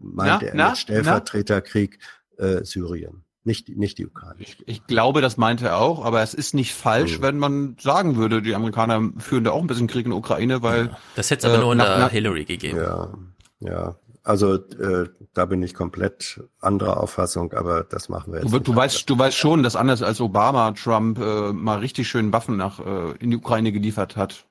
meint 0.00 0.42
er 0.42 0.54
mit 0.54 0.78
Stellvertreterkrieg 0.78 1.98
äh, 2.38 2.64
Syrien. 2.64 3.24
Nicht, 3.44 3.68
nicht 3.68 3.98
die 3.98 4.06
Ukraine. 4.06 4.36
Ich, 4.38 4.56
ich, 4.66 4.86
glaube, 4.86 5.20
das 5.20 5.36
meinte 5.36 5.66
er 5.66 5.78
auch, 5.78 6.04
aber 6.04 6.22
es 6.22 6.32
ist 6.32 6.54
nicht 6.54 6.74
falsch, 6.74 7.18
mhm. 7.18 7.22
wenn 7.22 7.38
man 7.38 7.76
sagen 7.80 8.16
würde, 8.16 8.40
die 8.40 8.54
Amerikaner 8.54 9.10
führen 9.18 9.42
da 9.42 9.50
auch 9.50 9.60
ein 9.60 9.66
bisschen 9.66 9.88
Krieg 9.88 10.04
in 10.04 10.12
der 10.12 10.18
Ukraine, 10.18 10.62
weil. 10.62 10.86
Ja. 10.86 10.98
Das 11.16 11.30
hätte 11.30 11.40
es 11.40 11.44
aber 11.46 11.56
äh, 11.56 11.60
nur 11.60 11.70
unter 11.70 12.08
Hillary 12.08 12.44
gegeben. 12.44 12.78
Ja, 12.78 13.12
ja. 13.58 13.96
Also 14.24 14.54
äh, 14.54 15.08
da 15.34 15.46
bin 15.46 15.62
ich 15.62 15.74
komplett 15.74 16.40
anderer 16.60 17.00
Auffassung, 17.00 17.52
aber 17.54 17.82
das 17.82 18.08
machen 18.08 18.32
wir 18.32 18.40
jetzt. 18.40 18.52
Du, 18.52 18.58
du 18.60 18.76
weißt, 18.76 19.10
du 19.10 19.18
weißt 19.18 19.36
schon, 19.36 19.64
dass 19.64 19.74
anders 19.74 20.00
als 20.02 20.20
Obama 20.20 20.70
Trump 20.72 21.18
äh, 21.18 21.52
mal 21.52 21.80
richtig 21.80 22.08
schön 22.08 22.32
Waffen 22.32 22.56
nach 22.56 22.78
äh, 22.78 23.16
in 23.18 23.32
die 23.32 23.36
Ukraine 23.36 23.72
geliefert 23.72 24.16
hat, 24.16 24.46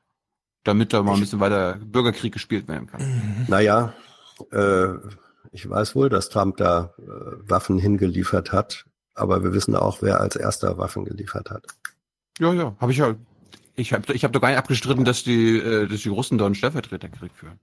damit 0.65 0.91
da 0.91 1.03
mal 1.03 1.13
ein 1.13 1.21
bisschen 1.21 1.39
weiter 1.39 1.77
Bürgerkrieg 1.79 2.33
gespielt 2.33 2.67
werden 2.67 2.87
kann. 2.87 3.01
Mhm. 3.01 3.45
Naja, 3.47 3.93
äh, 4.51 4.87
ich 5.53 5.69
weiß 5.69 5.95
wohl, 5.95 6.09
dass 6.09 6.27
Trump 6.27 6.57
da 6.57 6.93
äh, 6.97 7.49
Waffen 7.49 7.77
hingeliefert 7.77 8.51
hat, 8.51 8.85
aber 9.13 9.41
wir 9.41 9.53
wissen 9.53 9.75
auch, 9.77 10.01
wer 10.01 10.19
als 10.19 10.35
erster 10.35 10.77
Waffen 10.77 11.05
geliefert 11.05 11.49
hat. 11.49 11.65
Ja, 12.39 12.53
ja, 12.53 12.75
habe 12.79 12.91
ich 12.91 12.97
ja. 12.97 13.15
Ich 13.75 13.93
habe 13.93 14.11
ich 14.11 14.25
hab 14.25 14.33
doch 14.33 14.41
gar 14.41 14.49
nicht 14.49 14.57
abgestritten, 14.57 15.05
dass 15.05 15.23
die, 15.23 15.57
äh, 15.57 15.87
dass 15.87 16.01
die 16.01 16.09
Russen 16.09 16.37
da 16.37 16.45
einen 16.45 16.55
Stellvertreterkrieg 16.55 17.31
führen. 17.33 17.57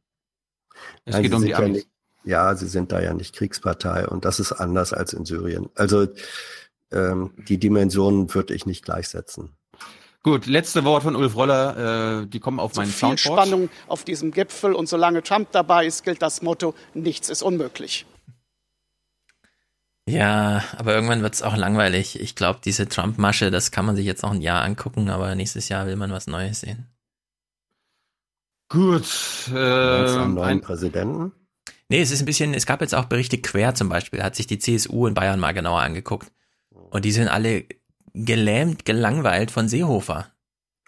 Es 1.04 1.12
Nein, 1.12 1.22
geht 1.22 1.34
um 1.34 1.44
die 1.44 1.54
Amis. 1.54 1.82
Ja 1.82 1.88
ja, 2.24 2.54
sie 2.54 2.68
sind 2.68 2.92
da 2.92 3.00
ja 3.00 3.14
nicht 3.14 3.34
Kriegspartei 3.34 4.06
und 4.06 4.24
das 4.24 4.40
ist 4.40 4.52
anders 4.52 4.92
als 4.92 5.12
in 5.12 5.24
Syrien. 5.24 5.68
Also 5.74 6.08
ähm, 6.92 7.32
die 7.48 7.58
Dimensionen 7.58 8.32
würde 8.34 8.54
ich 8.54 8.66
nicht 8.66 8.84
gleichsetzen. 8.84 9.56
Gut, 10.22 10.46
letzte 10.46 10.84
Wort 10.84 11.04
von 11.04 11.16
Ulf 11.16 11.36
Roller. 11.36 12.22
Äh, 12.22 12.26
die 12.26 12.40
kommen 12.40 12.60
auf 12.60 12.74
meinen 12.74 12.90
Soundboard. 12.90 13.20
Viel 13.20 13.32
Spannung 13.32 13.70
auf 13.86 14.04
diesem 14.04 14.32
Gipfel 14.32 14.74
und 14.74 14.88
solange 14.88 15.22
Trump 15.22 15.52
dabei 15.52 15.86
ist, 15.86 16.04
gilt 16.04 16.22
das 16.22 16.42
Motto: 16.42 16.74
Nichts 16.94 17.28
ist 17.28 17.42
unmöglich. 17.42 18.04
Ja, 20.08 20.64
aber 20.76 20.94
irgendwann 20.94 21.22
wird 21.22 21.34
es 21.34 21.42
auch 21.42 21.56
langweilig. 21.56 22.18
Ich 22.18 22.34
glaube, 22.34 22.60
diese 22.64 22.88
Trump-Masche, 22.88 23.50
das 23.50 23.70
kann 23.70 23.84
man 23.84 23.94
sich 23.94 24.06
jetzt 24.06 24.22
noch 24.22 24.32
ein 24.32 24.40
Jahr 24.40 24.64
angucken, 24.64 25.10
aber 25.10 25.34
nächstes 25.34 25.68
Jahr 25.68 25.86
will 25.86 25.96
man 25.96 26.10
was 26.10 26.26
Neues 26.26 26.60
sehen. 26.60 26.86
Gut. 28.70 29.06
Äh, 29.52 29.56
einen 29.58 30.34
neuen 30.34 30.60
Präsidenten? 30.62 31.32
Nee, 31.88 32.00
es 32.00 32.10
ist 32.10 32.20
ein 32.20 32.26
bisschen, 32.26 32.54
es 32.54 32.66
gab 32.66 32.80
jetzt 32.80 32.94
auch 32.94 33.06
Berichte 33.06 33.38
quer 33.38 33.74
zum 33.74 33.88
Beispiel, 33.88 34.22
hat 34.22 34.36
sich 34.36 34.46
die 34.46 34.58
CSU 34.58 35.06
in 35.06 35.14
Bayern 35.14 35.40
mal 35.40 35.52
genauer 35.52 35.80
angeguckt. 35.80 36.30
Und 36.70 37.04
die 37.04 37.12
sind 37.12 37.28
alle 37.28 37.64
gelähmt, 38.14 38.84
gelangweilt 38.84 39.50
von 39.50 39.68
Seehofer. 39.68 40.26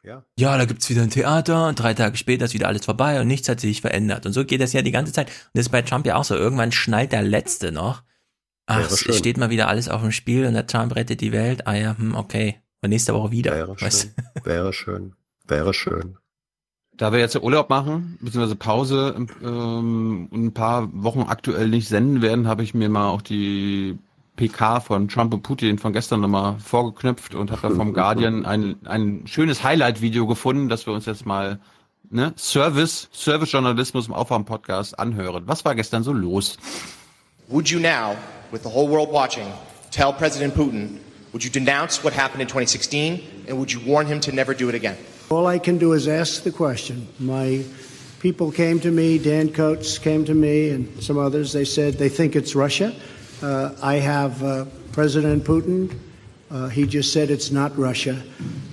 Ja. 0.02 0.24
Ja, 0.38 0.56
da 0.56 0.64
gibt's 0.64 0.88
wieder 0.88 1.02
ein 1.02 1.10
Theater 1.10 1.68
und 1.68 1.78
drei 1.78 1.92
Tage 1.94 2.16
später 2.16 2.46
ist 2.46 2.54
wieder 2.54 2.68
alles 2.68 2.84
vorbei 2.84 3.20
und 3.20 3.26
nichts 3.26 3.48
hat 3.48 3.60
sich 3.60 3.80
verändert. 3.82 4.24
Und 4.24 4.32
so 4.32 4.44
geht 4.44 4.60
das 4.60 4.72
ja 4.72 4.82
die 4.82 4.92
ganze 4.92 5.12
Zeit. 5.12 5.28
Und 5.28 5.50
das 5.54 5.66
ist 5.66 5.72
bei 5.72 5.82
Trump 5.82 6.06
ja 6.06 6.16
auch 6.16 6.24
so. 6.24 6.34
Irgendwann 6.34 6.72
schnallt 6.72 7.12
der 7.12 7.22
Letzte 7.22 7.70
noch. 7.70 8.02
Ach, 8.66 8.90
es 8.90 9.16
steht 9.16 9.36
mal 9.36 9.50
wieder 9.50 9.68
alles 9.68 9.88
auf 9.88 10.00
dem 10.00 10.12
Spiel 10.12 10.46
und 10.46 10.54
der 10.54 10.66
Trump 10.66 10.94
rettet 10.94 11.20
die 11.20 11.32
Welt. 11.32 11.66
Ah 11.66 11.74
ja, 11.74 11.98
hm, 11.98 12.14
okay. 12.14 12.62
Und 12.82 12.90
nächste 12.90 13.12
Woche 13.14 13.30
wieder. 13.30 13.52
Wäre 13.52 13.76
schön. 13.78 14.14
Wäre 14.44 14.72
schön. 14.72 15.14
Wäre 15.46 15.74
schön. 15.74 16.16
Da 17.00 17.12
wir 17.12 17.18
jetzt 17.18 17.34
Urlaub 17.42 17.70
machen, 17.70 18.18
beziehungsweise 18.20 18.56
Pause 18.56 19.26
ähm, 19.42 20.28
ein 20.30 20.52
paar 20.52 20.86
Wochen 20.92 21.22
aktuell 21.22 21.66
nicht 21.68 21.88
senden 21.88 22.20
werden, 22.20 22.46
habe 22.46 22.62
ich 22.62 22.74
mir 22.74 22.90
mal 22.90 23.08
auch 23.08 23.22
die 23.22 23.98
PK 24.36 24.80
von 24.80 25.08
Trump 25.08 25.32
und 25.32 25.42
Putin 25.42 25.78
von 25.78 25.94
gestern 25.94 26.20
nochmal 26.20 26.58
vorgeknüpft 26.58 27.34
und 27.34 27.52
habe 27.52 27.62
da 27.62 27.70
vom 27.70 27.92
Guardian 27.94 28.44
ein, 28.44 28.76
ein 28.84 29.22
schönes 29.24 29.64
Highlight-Video 29.64 30.26
gefunden, 30.26 30.68
dass 30.68 30.86
wir 30.86 30.92
uns 30.92 31.06
jetzt 31.06 31.24
mal 31.24 31.58
ne, 32.10 32.34
Service, 32.36 33.08
Service-Journalismus 33.14 34.08
im 34.08 34.12
Aufwärm-Podcast 34.12 34.98
anhören. 34.98 35.44
Was 35.46 35.64
war 35.64 35.74
gestern 35.74 36.02
so 36.02 36.12
los? 36.12 36.58
Would 37.48 37.70
you 37.70 37.80
now, 37.80 38.14
with 38.52 38.62
the 38.62 38.68
whole 38.68 38.90
world 38.90 39.10
watching, 39.10 39.46
tell 39.90 40.12
President 40.12 40.54
Putin, 40.54 40.98
would 41.32 41.42
you 41.42 41.50
denounce 41.50 42.04
what 42.04 42.12
happened 42.12 42.42
in 42.42 42.48
2016 42.48 43.22
and 43.48 43.56
would 43.56 43.72
you 43.72 43.80
warn 43.86 44.06
him 44.06 44.20
to 44.20 44.32
never 44.32 44.54
do 44.54 44.68
it 44.68 44.74
again? 44.74 44.98
All 45.30 45.46
I 45.46 45.60
can 45.60 45.78
do 45.78 45.92
is 45.92 46.08
ask 46.08 46.42
the 46.42 46.50
question. 46.50 47.06
My 47.20 47.64
people 48.18 48.50
came 48.50 48.80
to 48.80 48.90
me, 48.90 49.16
Dan 49.16 49.52
Coates 49.52 49.96
came 49.96 50.24
to 50.24 50.34
me, 50.34 50.70
and 50.70 51.00
some 51.00 51.18
others. 51.18 51.52
They 51.52 51.64
said 51.64 51.94
they 51.94 52.08
think 52.08 52.34
it's 52.34 52.56
Russia. 52.56 52.92
Uh, 53.40 53.72
I 53.80 53.94
have 53.94 54.42
uh, 54.42 54.64
President 54.90 55.44
Putin. 55.44 55.96
Uh, 56.50 56.66
he 56.66 56.84
just 56.84 57.12
said 57.12 57.30
it's 57.30 57.52
not 57.52 57.78
Russia. 57.78 58.20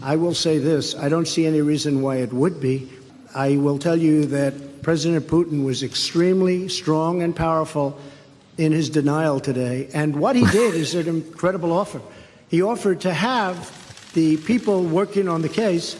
I 0.01 0.15
will 0.15 0.33
say 0.33 0.57
this 0.57 0.95
I 0.95 1.09
don't 1.09 1.27
see 1.27 1.45
any 1.45 1.61
reason 1.61 2.01
why 2.01 2.15
it 2.15 2.33
would 2.33 2.59
be. 2.59 2.91
I 3.35 3.57
will 3.57 3.77
tell 3.77 3.95
you 3.95 4.25
that 4.25 4.81
President 4.81 5.27
Putin 5.27 5.63
was 5.63 5.83
extremely 5.83 6.69
strong 6.69 7.21
and 7.21 7.35
powerful 7.35 7.99
in 8.57 8.71
his 8.71 8.89
denial 8.89 9.39
today. 9.39 9.89
And 9.93 10.15
what 10.15 10.35
he 10.35 10.43
did 10.45 10.73
is 10.73 10.95
an 10.95 11.07
incredible 11.07 11.71
offer. 11.71 12.01
He 12.49 12.63
offered 12.63 13.01
to 13.01 13.13
have 13.13 14.11
the 14.15 14.37
people 14.37 14.81
working 14.81 15.29
on 15.29 15.43
the 15.43 15.49
case 15.49 15.95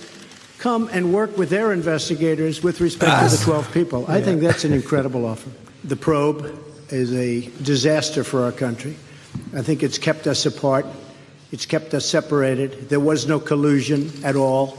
come 0.57 0.89
and 0.91 1.13
work 1.13 1.37
with 1.37 1.49
their 1.49 1.71
investigators 1.71 2.63
with 2.63 2.81
respect 2.81 3.29
to 3.29 3.37
the 3.37 3.43
12 3.43 3.71
people. 3.73 4.05
I 4.07 4.17
yeah. 4.17 4.25
think 4.25 4.41
that's 4.41 4.63
an 4.63 4.73
incredible 4.73 5.25
offer. 5.25 5.49
The 5.83 5.95
probe 5.95 6.57
is 6.89 7.13
a 7.13 7.41
disaster 7.63 8.23
for 8.23 8.43
our 8.43 8.51
country. 8.51 8.95
I 9.55 9.61
think 9.61 9.83
it's 9.83 9.97
kept 9.97 10.27
us 10.27 10.45
apart. 10.45 10.85
It's 11.51 11.65
kept 11.65 11.93
us 11.93 12.05
separated. 12.05 12.89
There 12.89 12.99
was 12.99 13.27
no 13.27 13.39
collusion 13.39 14.11
at 14.23 14.35
all. 14.35 14.77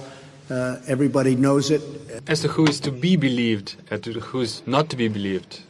Uh, 0.51 0.77
everybody 0.87 1.37
knows 1.37 1.71
it. 1.71 1.83
As 2.27 2.41
to 2.41 2.49
who 2.49 2.67
is 2.67 2.81
to 2.81 2.91
be 2.91 3.17
believed 3.17 3.77
and 3.91 4.05
who 4.05 4.41
is 4.41 4.63
not 4.67 4.89
to 4.91 4.97
be 4.97 5.09
believed, 5.09 5.61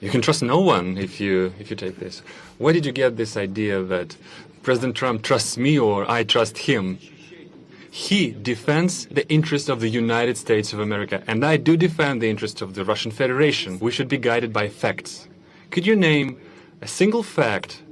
you 0.00 0.10
can 0.10 0.22
trust 0.22 0.42
no 0.42 0.60
one 0.60 0.98
if 0.98 1.20
you 1.20 1.52
if 1.58 1.70
you 1.70 1.76
take 1.76 1.98
this. 1.98 2.22
Where 2.58 2.72
did 2.72 2.86
you 2.86 2.92
get 2.92 3.16
this 3.16 3.36
idea 3.36 3.82
that 3.82 4.16
President 4.62 4.94
Trump 4.94 5.22
trusts 5.22 5.56
me 5.56 5.78
or 5.78 6.08
I 6.10 6.24
trust 6.24 6.58
him? 6.58 6.98
He 7.94 8.32
defends 8.32 9.06
the 9.06 9.24
interest 9.28 9.68
of 9.68 9.78
the 9.78 9.88
United 9.88 10.36
States 10.36 10.72
of 10.72 10.80
America, 10.80 11.22
and 11.28 11.44
I 11.44 11.56
do 11.56 11.76
defend 11.76 12.20
the 12.20 12.28
interest 12.28 12.60
of 12.60 12.74
the 12.74 12.84
Russian 12.84 13.12
Federation. 13.12 13.78
We 13.78 13.92
should 13.92 14.08
be 14.08 14.18
guided 14.18 14.52
by 14.52 14.68
facts. 14.68 15.28
Could 15.70 15.86
you 15.86 15.94
name 15.94 16.36
a 16.82 16.88
single 16.88 17.22
fact 17.22 17.84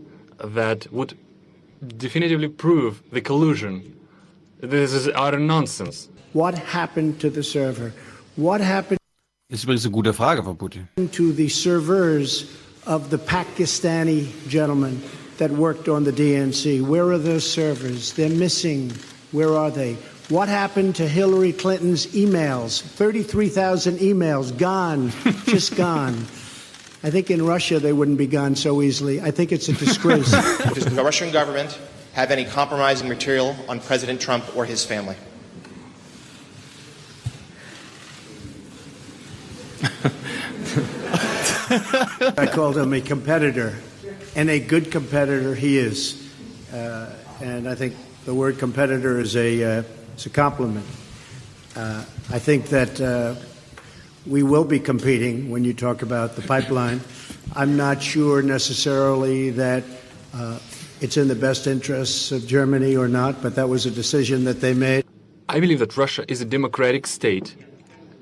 that 0.42 0.92
would 0.92 1.16
definitively 1.98 2.48
prove 2.48 3.00
the 3.12 3.20
collusion? 3.20 3.97
This 4.60 4.92
is 4.92 5.08
utter 5.14 5.39
nonsense. 5.39 6.08
What 6.32 6.58
happened 6.58 7.20
to 7.20 7.31
the 7.31 7.44
server? 7.44 7.92
What 8.34 8.60
happened? 8.60 8.98
Ist 9.50 9.62
übrigens 9.62 9.84
eine 9.84 9.92
gute 9.92 10.12
Frage 10.12 10.42
von 10.42 10.56
Putin. 10.56 10.89
To 11.12 11.32
the 11.32 11.48
servers 11.48 12.50
of 12.86 13.10
the 13.10 13.18
Pakistani 13.18 14.26
gentleman 14.48 15.00
that 15.39 15.52
worked 15.52 15.89
on 15.89 16.02
the 16.02 16.12
DNC. 16.12 16.82
Where 16.82 17.08
are 17.12 17.18
those 17.18 17.48
servers? 17.48 18.14
They're 18.14 18.36
missing. 18.36 18.90
Where 19.33 19.57
are 19.57 19.70
they? 19.70 19.94
What 20.28 20.49
happened 20.49 20.97
to 20.97 21.09
Hillary 21.09 21.52
Clinton's 21.52 22.07
emails? 22.09 22.83
33,000 22.83 23.99
emails 23.99 24.57
gone, 24.57 25.11
just 25.47 25.75
gone. 25.77 26.15
I 27.02 27.11
think 27.11 27.31
in 27.31 27.44
Russia 27.44 27.81
they 27.81 27.93
wouldn't 27.93 28.19
be 28.19 28.27
gone 28.27 28.55
so 28.55 28.83
easily. 28.83 29.20
I 29.20 29.31
think 29.31 29.51
it's 29.51 29.69
a 29.69 29.73
disgrace. 29.73 30.31
Does 30.75 30.85
the 30.85 31.02
Russian 31.02 31.33
government 31.33 31.78
have 32.12 32.31
any 32.31 32.44
compromising 32.44 33.09
material 33.09 33.57
on 33.69 33.81
President 33.81 34.20
Trump 34.20 34.57
or 34.57 34.65
his 34.65 34.85
family? 34.85 35.17
I 42.36 42.49
called 42.52 42.77
him 42.77 42.93
a 42.93 43.01
competitor, 43.01 43.75
and 44.36 44.51
a 44.51 44.61
good 44.61 44.93
competitor 44.93 45.55
he 45.55 45.78
is. 45.78 46.31
Uh, 46.73 47.15
and 47.41 47.69
I 47.69 47.75
think 47.75 47.94
the 48.25 48.34
word 48.34 48.59
competitor 48.59 49.18
is 49.18 49.36
a, 49.36 49.78
uh, 49.78 49.83
is 50.17 50.26
a 50.26 50.31
compliment. 50.31 50.86
Uh, 51.75 52.05
I 52.31 52.39
think 52.39 52.67
that 52.67 53.01
uh, 53.01 53.34
we 54.26 54.42
will 54.42 54.65
be 54.65 54.78
competing 54.78 55.51
when 55.51 55.65
you 55.65 55.75
talk 55.75 56.02
about 56.02 56.36
the 56.36 56.42
pipeline. 56.42 57.01
I'm 57.57 57.76
not 57.76 58.02
sure 58.02 58.42
necessarily 58.42 59.51
that 59.51 59.83
uh, 60.34 60.59
it's 61.01 61.17
in 61.17 61.28
the 61.28 61.34
best 61.34 61.67
interests 61.67 62.31
of 62.31 62.47
Germany 62.47 62.97
or 62.97 63.09
not, 63.09 63.42
but 63.42 63.57
that 63.57 63.68
was 63.68 63.86
a 63.86 63.91
decision 63.91 64.44
that 64.44 64.60
they 64.60 64.75
made. 64.75 65.05
I 65.49 65.59
believe 65.59 65.81
that 65.81 65.97
Russia 65.97 66.25
is 66.28 66.41
a 66.41 66.44
democratic 66.44 67.07
state, 67.07 67.57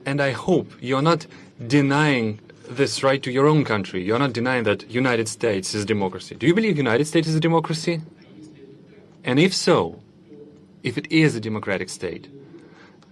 and 0.06 0.20
I 0.20 0.30
hope 0.30 0.72
you're 0.80 1.02
not 1.02 1.26
denying 1.66 2.40
this 2.70 3.02
right 3.02 3.22
to 3.22 3.30
your 3.30 3.46
own 3.46 3.64
country. 3.64 4.02
You're 4.02 4.18
not 4.18 4.32
denying 4.32 4.64
that 4.64 4.90
United 4.90 5.28
States 5.28 5.74
is 5.74 5.84
democracy. 5.84 6.36
Do 6.36 6.46
you 6.46 6.54
believe 6.54 6.78
United 6.78 7.04
States 7.04 7.28
is 7.28 7.34
a 7.34 7.40
democracy? 7.40 8.00
And 9.24 9.38
if 9.38 9.54
so, 9.54 10.00
if 10.82 10.96
it 10.96 11.10
is 11.12 11.36
a 11.36 11.40
democratic 11.40 11.88
state, 11.88 12.28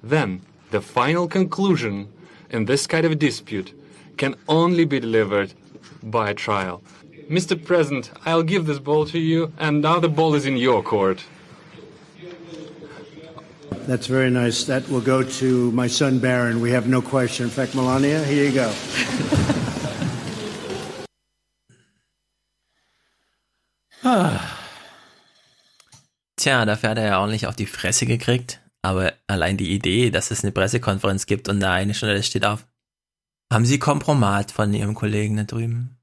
then 0.03 0.43
the 0.71 0.81
final 0.81 1.29
conclusion 1.29 2.09
in 2.51 2.65
this 2.65 2.87
kind 2.87 3.05
of 3.05 3.19
dispute 3.19 3.73
can 4.17 4.35
only 4.49 4.85
be 4.85 5.01
delivered 5.01 5.53
by 6.03 6.31
a 6.31 6.35
trial. 6.35 6.83
Mr. 7.29 7.63
President, 7.63 8.11
I'll 8.25 8.43
give 8.43 8.67
this 8.67 8.79
ball 8.79 9.05
to 9.07 9.19
you, 9.19 9.53
and 9.59 9.83
now 9.83 10.01
the 10.01 10.09
ball 10.09 10.35
is 10.35 10.47
in 10.47 10.57
your 10.57 10.83
court. 10.83 11.25
That's 13.87 14.07
very 14.07 14.31
nice. 14.31 14.65
That 14.65 14.89
will 14.89 15.01
go 15.01 15.23
to 15.23 15.73
my 15.73 15.87
son 15.87 16.19
Baron. 16.19 16.61
We 16.61 16.71
have 16.73 16.89
no 16.89 17.01
question. 17.03 17.45
In 17.45 17.51
fact, 17.51 17.75
Melania, 17.75 18.23
here 18.25 18.45
you 18.45 18.53
go. 18.53 18.73
Tja, 26.39 26.65
dafür 26.65 26.91
hat 26.91 26.99
er 26.99 27.07
ja 27.07 27.21
ordentlich 27.21 27.47
auf 27.47 27.57
die 27.57 27.67
Fresse 27.67 28.07
gekriegt. 28.07 28.61
Aber 28.81 29.13
allein 29.27 29.57
die 29.57 29.73
Idee, 29.73 30.11
dass 30.11 30.31
es 30.31 30.43
eine 30.43 30.53
Pressekonferenz 30.53 31.27
gibt 31.27 31.49
und 31.49 31.61
da 31.61 31.73
eine 31.75 31.93
Journalist 31.93 32.29
steht 32.29 32.47
auf. 32.47 32.67
Haben 33.53 33.67
Sie 33.67 33.79
Kompromat 33.79 34.53
von 34.53 34.73
Ihrem 34.73 34.95
Kollegen 34.95 35.37
da 35.37 35.43
drüben? 35.45 35.97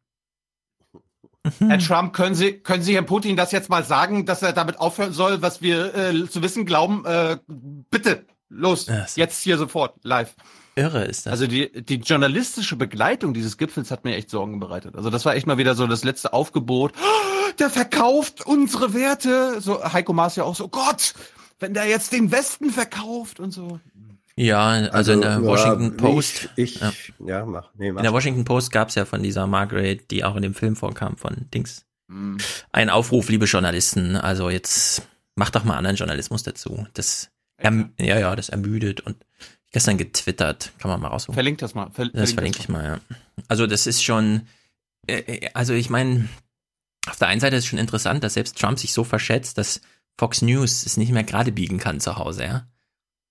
Herr 1.60 1.80
Trump, 1.80 2.14
können 2.14 2.36
Sie, 2.36 2.54
können 2.54 2.82
Sie 2.84 2.96
Herrn 2.96 3.06
Putin 3.06 3.38
das 3.38 3.52
jetzt 3.52 3.70
mal 3.70 3.84
sagen, 3.84 4.26
dass 4.26 4.42
er 4.42 4.52
damit 4.52 4.80
aufhören 4.80 5.14
soll, 5.14 5.42
was 5.42 5.62
wir 5.62 5.94
äh, 5.96 6.28
zu 6.30 6.42
wissen 6.42 6.66
glauben? 6.66 7.06
Äh, 7.06 7.38
bitte, 7.48 8.26
los, 8.50 8.86
Das- 8.86 9.16
jetzt 9.16 9.42
hier 9.44 9.58
sofort, 9.58 10.04
live. 10.04 10.36
Irre 10.76 11.06
ist 11.06 11.26
das. 11.26 11.32
Also 11.32 11.48
die, 11.48 11.72
die 11.72 11.96
journalistische 11.96 12.76
Begleitung 12.76 13.34
dieses 13.34 13.58
Gipfels 13.58 13.92
hat 13.92 14.04
mir 14.04 14.16
echt 14.16 14.30
Sorgen 14.30 14.60
bereitet. 14.60 14.96
Also 14.96 15.10
das 15.10 15.26
war 15.26 15.36
echt 15.36 15.48
mal 15.48 15.58
wieder 15.58 15.76
so 15.76 15.88
das 15.88 16.04
letzte 16.04 16.34
Aufgebot. 16.34 16.94
Oh, 16.98 17.52
Der 17.60 17.70
verkauft 17.70 18.46
unsere 18.46 18.94
Werte. 18.94 19.62
So 19.62 19.84
Heiko 19.94 20.14
Maas 20.14 20.36
ja 20.36 20.44
auch 20.44 20.56
so, 20.56 20.68
Gott, 20.68 21.14
wenn 21.60 21.74
der 21.74 21.86
jetzt 21.88 22.12
den 22.12 22.32
Westen 22.32 22.70
verkauft 22.72 23.40
und 23.40 23.52
so. 23.52 23.80
Ja, 24.38 24.68
also, 24.68 25.14
in 25.14 25.22
der 25.22 25.32
ja, 25.32 25.44
Washington 25.44 25.96
Post. 25.96 26.50
Ich, 26.58 26.82
ja. 26.82 26.92
ja, 27.26 27.46
mach. 27.46 27.70
Nee, 27.76 27.94
mach. 27.94 28.02
In 28.02 28.04
der 28.04 28.12
Washington 28.12 28.44
Post 28.44 28.70
gab 28.72 28.90
es 28.90 28.96
ja 28.96 29.06
von 29.06 29.24
dieser 29.24 29.48
Margaret, 29.48 30.12
die 30.12 30.26
auch 30.26 30.36
in 30.36 30.42
dem 30.42 30.54
Film 30.54 30.76
vorkam, 30.76 31.16
von 31.16 31.48
Dings, 31.54 31.86
Hm. 32.10 32.38
ein 32.72 32.90
Aufruf, 32.90 33.30
liebe 33.30 33.46
Journalisten, 33.46 34.16
also 34.16 34.50
jetzt 34.50 35.02
macht 35.36 35.56
doch 35.56 35.64
mal 35.64 35.78
anderen 35.78 35.96
Journalismus 35.96 36.44
dazu. 36.44 36.86
Das, 36.94 37.32
erm 37.58 37.94
ja, 38.00 38.20
ja, 38.20 38.36
das 38.36 38.50
ermüdet 38.50 39.02
und 39.02 39.16
gestern 39.76 39.98
getwittert, 39.98 40.72
kann 40.80 40.90
man 40.90 41.02
mal 41.02 41.10
raussuchen. 41.10 41.34
Verlinkt 41.34 41.62
das 41.62 41.76
mal. 41.76 41.90
Ver 41.92 42.06
Das 42.06 42.32
verlinke 42.32 42.60
ich 42.60 42.70
mal, 42.70 42.86
ja. 42.86 43.16
Also 43.50 43.68
das 43.68 43.88
ist 43.88 44.02
schon, 44.02 44.48
äh, 45.06 45.50
also 45.54 45.74
ich 45.74 45.90
meine, 45.90 46.30
auf 47.08 47.18
der 47.18 47.28
einen 47.28 47.42
Seite 47.42 47.58
ist 47.58 47.66
es 47.66 47.70
schon 47.70 47.80
interessant, 47.80 48.24
dass 48.24 48.36
selbst 48.36 48.58
Trump 48.58 48.80
sich 48.80 48.94
so 48.94 49.04
verschätzt, 49.04 49.58
dass 49.58 49.82
Fox 50.18 50.42
News 50.42 50.86
es 50.86 50.96
nicht 50.96 51.12
mehr 51.12 51.26
gerade 51.26 51.52
biegen 51.52 51.78
kann 51.78 52.00
zu 52.00 52.16
Hause, 52.16 52.46
ja. 52.46 52.68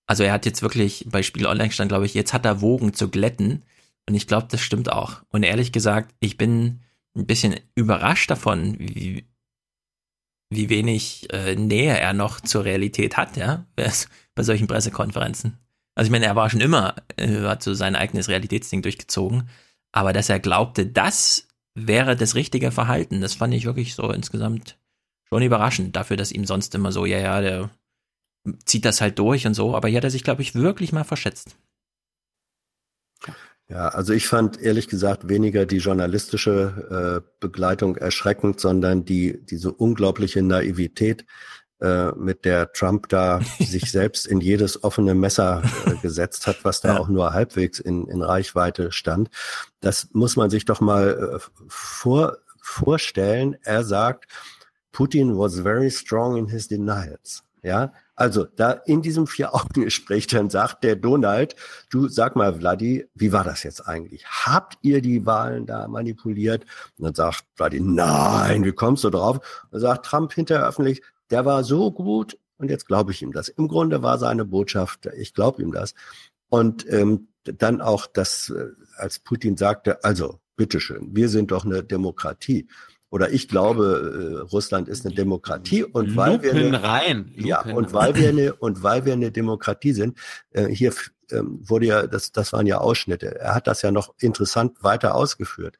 Also 0.05 0.21
er 0.21 0.33
hat 0.33 0.45
jetzt 0.45 0.61
wirklich, 0.61 1.07
bei 1.09 1.23
Spiegel 1.23 1.47
Online 1.47 1.71
stand, 1.71 1.89
glaube 1.89 2.05
ich, 2.05 2.13
jetzt 2.13 2.31
hat 2.31 2.45
er 2.45 2.61
Wogen 2.61 2.93
zu 2.93 3.09
glätten. 3.09 3.65
Und 4.07 4.13
ich 4.13 4.27
glaube, 4.27 4.45
das 4.47 4.61
stimmt 4.61 4.91
auch. 4.91 5.23
Und 5.29 5.41
ehrlich 5.41 5.71
gesagt, 5.71 6.13
ich 6.19 6.37
bin 6.37 6.81
ein 7.15 7.25
bisschen 7.25 7.55
überrascht 7.73 8.29
davon, 8.29 8.77
wie, 8.77 9.25
wie 10.51 10.69
wenig 10.69 11.33
äh, 11.33 11.55
Nähe 11.55 11.97
er 11.97 12.13
noch 12.13 12.39
zur 12.39 12.65
Realität 12.65 13.17
hat, 13.17 13.35
ja, 13.35 13.65
bei 14.35 14.43
solchen 14.43 14.67
Pressekonferenzen. 14.67 15.57
Also 15.95 16.07
ich 16.07 16.11
meine, 16.11 16.25
er 16.25 16.35
war 16.35 16.49
schon 16.49 16.61
immer, 16.61 16.95
äh, 17.15 17.41
hat 17.43 17.63
so 17.63 17.73
sein 17.73 17.95
eigenes 17.95 18.27
Realitätsding 18.27 18.81
durchgezogen, 18.81 19.49
aber 19.91 20.11
dass 20.13 20.29
er 20.29 20.39
glaubte, 20.39 20.85
das 20.85 21.47
wäre 21.73 22.15
das 22.15 22.35
richtige 22.35 22.71
Verhalten, 22.71 23.21
das 23.21 23.33
fand 23.33 23.53
ich 23.53 23.65
wirklich 23.65 23.95
so 23.95 24.11
insgesamt 24.11 24.77
schon 25.29 25.41
überraschend, 25.41 25.95
dafür, 25.95 26.17
dass 26.17 26.31
ihm 26.31 26.45
sonst 26.45 26.75
immer 26.75 26.91
so, 26.91 27.05
ja, 27.05 27.17
ja, 27.17 27.41
der 27.41 27.69
zieht 28.65 28.85
das 28.85 29.01
halt 29.01 29.17
durch 29.17 29.47
und 29.47 29.53
so, 29.53 29.75
aber 29.75 29.87
hier 29.87 29.97
hat 29.97 30.03
er 30.03 30.11
sich, 30.11 30.23
glaube 30.23 30.41
ich, 30.41 30.53
wirklich 30.53 30.91
mal 30.91 31.03
verschätzt. 31.03 31.57
Ja, 33.67 33.87
also 33.87 34.13
ich 34.13 34.27
fand 34.27 34.61
ehrlich 34.61 34.87
gesagt 34.87 35.27
weniger 35.27 35.65
die 35.65 35.77
journalistische 35.77 37.23
äh, 37.25 37.29
Begleitung 37.39 37.95
erschreckend, 37.95 38.59
sondern 38.59 39.05
die 39.05 39.43
diese 39.43 39.71
unglaubliche 39.71 40.43
Naivität, 40.43 41.25
äh, 41.81 42.11
mit 42.13 42.45
der 42.45 42.71
Trump 42.71 43.09
da 43.09 43.41
sich 43.59 43.91
selbst 43.91 44.25
in 44.27 44.39
jedes 44.41 44.83
offene 44.83 45.13
Messer 45.15 45.61
äh, 45.85 45.95
gesetzt 46.01 46.47
hat, 46.47 46.63
was 46.63 46.81
da 46.81 46.95
Ja. 46.95 46.99
auch 46.99 47.07
nur 47.07 47.33
halbwegs 47.33 47.79
in, 47.79 48.07
in 48.07 48.21
Reichweite 48.21 48.91
stand. 48.91 49.29
Das 49.81 50.09
muss 50.13 50.35
man 50.37 50.49
sich 50.49 50.65
doch 50.65 50.79
mal 50.81 51.35
äh, 51.35 51.39
vor, 51.67 52.37
vorstellen. 52.61 53.57
Er 53.63 53.83
sagt, 53.83 54.25
Putin 54.91 55.37
was 55.37 55.59
very 55.59 55.91
strong 55.91 56.37
in 56.37 56.47
his 56.47 56.67
denials. 56.67 57.43
Ja, 57.63 57.93
also 58.15 58.45
da 58.45 58.71
in 58.85 59.01
diesem 59.01 59.25
Vier-Augen-Gespräch 59.25 60.27
dann 60.27 60.51
sagt 60.51 60.83
der 60.83 60.95
Donald, 60.95 61.55
du 61.89 62.07
sag 62.07 62.35
mal, 62.35 62.53
Vladi, 62.53 63.09
wie 63.15 63.31
war 63.31 63.43
das 63.43 63.63
jetzt 63.63 63.87
eigentlich? 63.87 64.23
Habt 64.27 64.77
ihr 64.83 65.01
die 65.01 65.25
Wahlen 65.25 65.65
da 65.65 65.87
manipuliert? 65.87 66.63
Und 66.99 67.05
dann 67.05 67.15
sagt 67.15 67.43
Vladi, 67.55 67.79
nein, 67.81 68.63
wie 68.63 68.71
kommst 68.71 69.03
du 69.03 69.09
drauf? 69.09 69.37
Und 69.63 69.73
dann 69.73 69.81
sagt 69.81 70.05
Trump 70.05 70.31
hinterher 70.33 70.67
öffentlich, 70.67 71.01
der 71.29 71.45
war 71.45 71.63
so 71.63 71.91
gut 71.91 72.37
und 72.57 72.69
jetzt 72.69 72.87
glaube 72.87 73.11
ich 73.11 73.21
ihm 73.21 73.31
das. 73.31 73.49
Im 73.49 73.67
Grunde 73.67 74.01
war 74.01 74.17
seine 74.17 74.45
Botschaft, 74.45 75.07
ich 75.17 75.33
glaube 75.33 75.61
ihm 75.61 75.71
das. 75.71 75.93
Und 76.49 76.85
ähm, 76.91 77.27
dann 77.43 77.81
auch 77.81 78.07
das, 78.07 78.49
äh, 78.49 78.67
als 78.97 79.19
Putin 79.19 79.57
sagte, 79.57 80.03
also 80.03 80.39
bitteschön, 80.55 81.15
wir 81.15 81.29
sind 81.29 81.51
doch 81.51 81.65
eine 81.65 81.83
Demokratie. 81.83 82.67
Oder 83.09 83.31
ich 83.31 83.47
glaube, 83.47 84.39
äh, 84.43 84.49
Russland 84.51 84.89
ist 84.89 85.05
eine 85.05 85.15
Demokratie 85.15 85.83
und 85.83 86.15
weil 86.15 86.41
wir 86.41 86.53
Lupen 86.53 86.75
eine, 86.75 86.83
rein. 86.83 87.33
ja 87.35 87.59
Lupen 87.59 87.73
und 87.73 87.93
weil 87.93 88.15
wir 88.15 88.29
eine 88.29 88.55
und 88.55 88.83
weil 88.83 89.05
wir 89.05 89.13
eine 89.13 89.31
Demokratie 89.31 89.93
sind, 89.93 90.17
äh, 90.51 90.67
hier 90.67 90.93
ähm, 91.31 91.59
wurde 91.61 91.85
ja 91.85 92.07
das 92.07 92.31
das 92.31 92.51
waren 92.51 92.65
ja 92.65 92.79
Ausschnitte. 92.79 93.39
Er 93.39 93.55
hat 93.55 93.67
das 93.67 93.83
ja 93.83 93.91
noch 93.91 94.13
interessant 94.19 94.83
weiter 94.83 95.15
ausgeführt. 95.15 95.77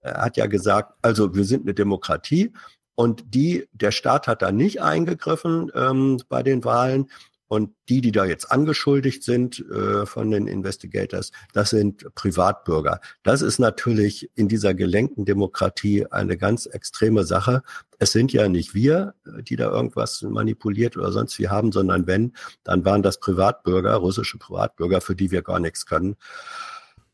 Er 0.00 0.22
hat 0.22 0.36
ja 0.36 0.46
gesagt, 0.46 0.94
also 1.02 1.34
wir 1.34 1.44
sind 1.44 1.62
eine 1.62 1.74
Demokratie 1.74 2.52
und 2.98 3.32
die 3.32 3.68
der 3.70 3.92
Staat 3.92 4.26
hat 4.26 4.42
da 4.42 4.50
nicht 4.50 4.82
eingegriffen 4.82 5.70
ähm, 5.72 6.20
bei 6.28 6.42
den 6.42 6.64
Wahlen 6.64 7.08
und 7.46 7.70
die, 7.88 8.00
die 8.00 8.10
da 8.10 8.24
jetzt 8.24 8.50
angeschuldigt 8.50 9.22
sind 9.22 9.64
äh, 9.70 10.04
von 10.04 10.32
den 10.32 10.48
Investigators, 10.48 11.30
das 11.52 11.70
sind 11.70 12.12
Privatbürger. 12.16 13.00
Das 13.22 13.40
ist 13.40 13.60
natürlich 13.60 14.32
in 14.34 14.48
dieser 14.48 14.74
gelenkten 14.74 15.24
Demokratie 15.24 16.06
eine 16.10 16.36
ganz 16.36 16.66
extreme 16.66 17.22
Sache. 17.22 17.62
Es 18.00 18.10
sind 18.10 18.32
ja 18.32 18.48
nicht 18.48 18.74
wir, 18.74 19.14
äh, 19.26 19.44
die 19.44 19.54
da 19.54 19.70
irgendwas 19.70 20.22
manipuliert 20.22 20.96
oder 20.96 21.12
sonst 21.12 21.38
wie 21.38 21.48
haben, 21.48 21.70
sondern 21.70 22.08
wenn, 22.08 22.32
dann 22.64 22.84
waren 22.84 23.04
das 23.04 23.20
Privatbürger, 23.20 23.94
russische 23.94 24.38
Privatbürger, 24.38 25.00
für 25.00 25.14
die 25.14 25.30
wir 25.30 25.42
gar 25.42 25.60
nichts 25.60 25.86
können. 25.86 26.16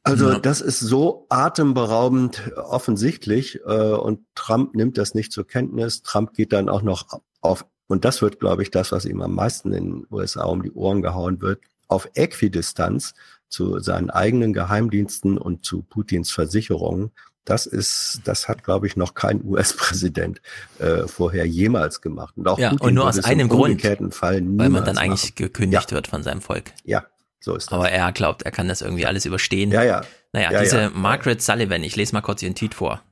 Also 0.05 0.33
Ja. 0.33 0.39
das 0.39 0.61
ist 0.61 0.81
so 0.81 1.27
atemberaubend 1.31 2.53
offensichtlich 2.57 3.61
äh, 3.67 3.93
und 3.93 4.21
Trump 4.35 4.75
nimmt 4.75 4.99
das 4.99 5.15
nicht 5.15 5.33
zur 5.33 5.47
Kenntnis. 5.47 6.03
Trump 6.03 6.35
geht 6.35 6.53
dann 6.53 6.69
auch 6.69 6.83
noch 6.83 7.21
auf, 7.41 7.65
und 7.87 8.05
das 8.05 8.21
wird, 8.21 8.39
glaube 8.39 8.63
ich, 8.63 8.71
das, 8.71 8.93
was 8.93 9.07
ihm 9.07 9.23
am 9.23 9.35
meisten 9.35 9.73
in 9.73 9.85
den 9.85 10.07
USA 10.11 10.45
um 10.45 10.63
die 10.63 10.73
Ohren 10.73 11.01
gehauen 11.03 11.41
wird, 11.41 11.61
auf 11.89 12.09
Äquidistanz 12.15 13.15
zu 13.49 13.79
seinen 13.81 14.11
eigenen 14.11 14.53
Geheimdiensten 14.53 15.39
und 15.39 15.65
zu 15.65 15.83
Putins 15.83 16.31
Versicherungen. 16.31 17.11
Das 17.47 17.67
ist, 17.67 18.21
das 18.25 18.49
hat, 18.49 18.65
glaube 18.65 18.87
ich, 18.87 18.97
noch 18.97 19.15
kein 19.15 19.45
US-Präsident 19.45 20.41
äh, 20.79 21.07
vorher 21.07 21.47
jemals 21.47 22.01
gemacht. 22.01 22.35
Und 22.37 22.49
auch 22.49 22.59
Ja, 22.59 22.71
Putin 22.71 22.87
und 22.89 22.95
nur 22.95 23.09
aus 23.09 23.23
einem 23.25 23.49
Grund, 23.49 23.81
Fall 24.13 24.43
Weil 24.43 24.71
man 24.71 24.85
dann 24.85 24.99
eigentlich 24.99 25.35
gekündigt 25.35 25.93
wird 25.93 26.09
von 26.09 26.23
seinem 26.23 26.41
Volk. 26.41 26.73
Ja, 26.85 27.05
so 27.45 27.55
ist 27.55 27.67
das. 27.67 27.75
Aber 27.75 27.91
er 27.91 28.11
glaubt, 28.13 28.43
er 28.43 28.51
kann 28.51 28.69
das 28.69 28.81
irgendwie 28.81 29.07
alles 29.07 29.27
überstehen. 29.27 29.71
Ja, 29.71 29.83
ja. 29.83 30.03
Naja, 30.33 30.51
Ja, 30.51 30.63
diese 30.63 30.81
ja. 30.81 30.91
Margaret 30.91 31.43
Sullivan, 31.43 31.85
ich 31.85 31.95
lese 31.95 32.15
mal 32.15 32.23
kurz 32.23 32.43
ihren 32.43 32.55
Tweet 32.55 32.75
vor. 32.75 33.03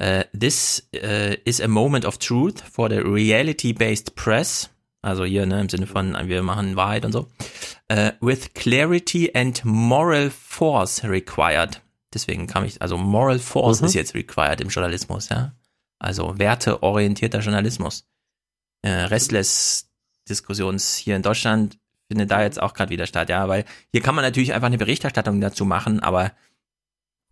Uh, 0.00 0.22
this 0.38 0.88
uh, 0.96 1.34
is 1.44 1.60
a 1.60 1.68
moment 1.68 2.04
of 2.04 2.18
truth 2.18 2.60
for 2.60 2.88
the 2.88 2.98
reality-based 2.98 4.16
press. 4.16 4.68
Also 5.00 5.24
hier 5.24 5.46
ne, 5.46 5.60
im 5.60 5.68
Sinne 5.68 5.86
von, 5.86 6.16
wir 6.28 6.42
machen 6.42 6.76
Wahrheit 6.76 7.04
und 7.04 7.12
so. 7.12 7.28
Uh, 7.90 8.10
with 8.20 8.54
clarity 8.54 9.30
and 9.34 9.64
moral 9.64 10.30
force 10.30 11.04
required. 11.04 11.80
Deswegen 12.12 12.46
kam 12.46 12.64
ich, 12.64 12.82
also 12.82 12.96
moral 12.96 13.38
force 13.38 13.80
mhm. 13.80 13.86
ist 13.86 13.94
jetzt 13.94 14.14
required 14.14 14.60
im 14.60 14.68
Journalismus, 14.68 15.28
ja. 15.28 15.54
Also 15.98 16.36
werteorientierter 16.36 17.40
Journalismus. 17.40 18.06
Äh, 18.82 18.90
Restless-Diskussions 18.90 20.96
hier 20.96 21.14
in 21.14 21.22
Deutschland 21.22 21.78
findet 22.12 22.30
da 22.30 22.42
jetzt 22.42 22.60
auch 22.60 22.74
gerade 22.74 22.90
wieder 22.90 23.06
statt, 23.06 23.30
ja, 23.30 23.48
weil 23.48 23.64
hier 23.90 24.02
kann 24.02 24.14
man 24.14 24.22
natürlich 24.22 24.52
einfach 24.52 24.66
eine 24.66 24.76
Berichterstattung 24.76 25.40
dazu 25.40 25.64
machen, 25.64 26.00
aber 26.00 26.32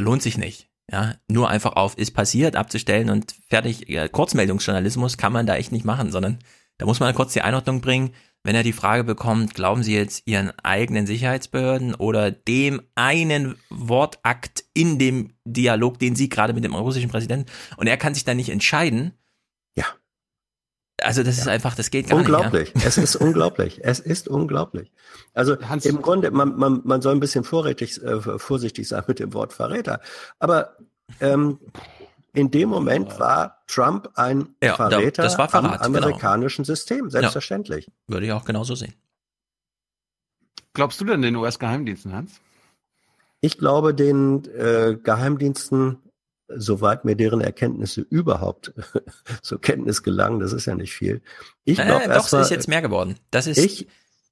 lohnt 0.01 0.23
sich 0.23 0.39
nicht. 0.39 0.71
Ja, 0.91 1.15
nur 1.29 1.51
einfach 1.51 1.75
auf 1.75 1.99
ist 1.99 2.13
passiert 2.13 2.57
abzustellen 2.57 3.11
und 3.11 3.37
fertig. 3.49 3.89
Ja, 3.89 4.09
Kurzmeldungsjournalismus 4.09 5.19
kann 5.19 5.35
man 5.35 5.47
da 5.47 5.57
echt 5.57 5.71
nicht 5.71 5.85
machen, 5.85 6.11
sondern 6.11 6.39
da 6.79 6.87
muss 6.87 6.99
man 6.99 7.15
kurz 7.15 7.35
die 7.35 7.43
Einordnung 7.43 7.83
bringen. 7.83 8.13
Wenn 8.43 8.57
er 8.57 8.63
die 8.63 8.73
Frage 8.73 9.05
bekommt, 9.05 9.55
glauben 9.55 9.83
Sie 9.83 9.95
jetzt 9.95 10.27
Ihren 10.27 10.51
eigenen 10.63 11.07
Sicherheitsbehörden 11.07 11.95
oder 11.95 12.31
dem 12.31 12.81
einen 12.95 13.57
Wortakt 13.69 14.65
in 14.73 14.99
dem 14.99 15.35
Dialog, 15.45 15.99
den 15.99 16.17
Sie 16.17 16.31
gerade 16.31 16.55
mit 16.55 16.65
dem 16.65 16.75
russischen 16.75 17.11
Präsidenten, 17.11 17.51
und 17.77 17.87
er 17.87 17.99
kann 17.99 18.15
sich 18.15 18.25
da 18.25 18.33
nicht 18.33 18.49
entscheiden. 18.49 19.13
Also 21.03 21.23
das 21.23 21.37
ja. 21.37 21.43
ist 21.43 21.49
einfach, 21.49 21.75
das 21.75 21.91
geht 21.91 22.09
gar 22.09 22.19
unglaublich. 22.19 22.75
nicht. 22.75 22.77
Unglaublich. 22.77 22.83
Ja? 22.83 22.89
Es 22.89 22.99
ist 22.99 23.17
unglaublich. 23.17 23.81
Es 23.85 24.01
ist 24.01 24.29
unglaublich. 24.29 24.93
Also 25.35 25.61
Hans, 25.61 25.87
im 25.87 26.03
Grunde, 26.03 26.31
man, 26.31 26.57
man, 26.57 26.81
man 26.85 27.03
soll 27.03 27.15
ein 27.15 27.21
bisschen 27.21 27.45
vorrätig, 27.45 28.03
äh, 28.03 28.21
vorsichtig 28.39 28.89
sein 28.89 29.03
mit 29.07 29.19
dem 29.19 29.33
Wort 29.35 29.53
Verräter. 29.53 30.01
Aber 30.39 30.77
ähm, 31.21 31.59
in 32.33 32.51
dem 32.51 32.69
Moment 32.69 33.19
war 33.19 33.63
Trump 33.67 34.11
ein 34.15 34.55
ja, 34.63 34.77
Verräter 34.77 35.23
das 35.23 35.39
war 35.39 35.49
Verrat, 35.49 35.81
am 35.81 35.93
genau. 35.93 36.07
amerikanischen 36.07 36.65
genau. 36.65 36.75
System, 36.75 37.11
selbstverständlich. 37.11 37.87
Ja, 37.87 37.93
würde 38.07 38.27
ich 38.27 38.33
auch 38.33 38.45
genauso 38.45 38.75
sehen. 38.75 38.95
Glaubst 40.73 41.01
du 41.01 41.05
denn 41.05 41.23
den 41.23 41.35
US-Geheimdiensten, 41.37 42.13
Hans? 42.13 42.41
Ich 43.41 43.59
glaube 43.59 43.95
den 43.95 44.45
äh, 44.55 44.97
Geheimdiensten, 45.03 45.99
soweit 46.57 47.05
mir 47.05 47.17
deren 47.17 47.41
Erkenntnisse 47.41 48.03
überhaupt 48.03 48.73
zur 49.43 49.61
Kenntnis 49.61 50.03
gelangen, 50.03 50.41
das 50.41 50.53
ist 50.53 50.67
ja 50.67 50.75
nicht 50.75 50.93
viel. 50.93 51.23
Ich 51.65 51.77
glaube, 51.77 52.05
äh, 52.05 52.15
doch, 52.15 52.27
es 52.27 52.33
ist 52.33 52.51
jetzt 52.51 52.69
mehr 52.69 52.83
geworden. 52.83 53.17
Das 53.31 53.47
ist 53.47 53.59
ich, 53.59 53.87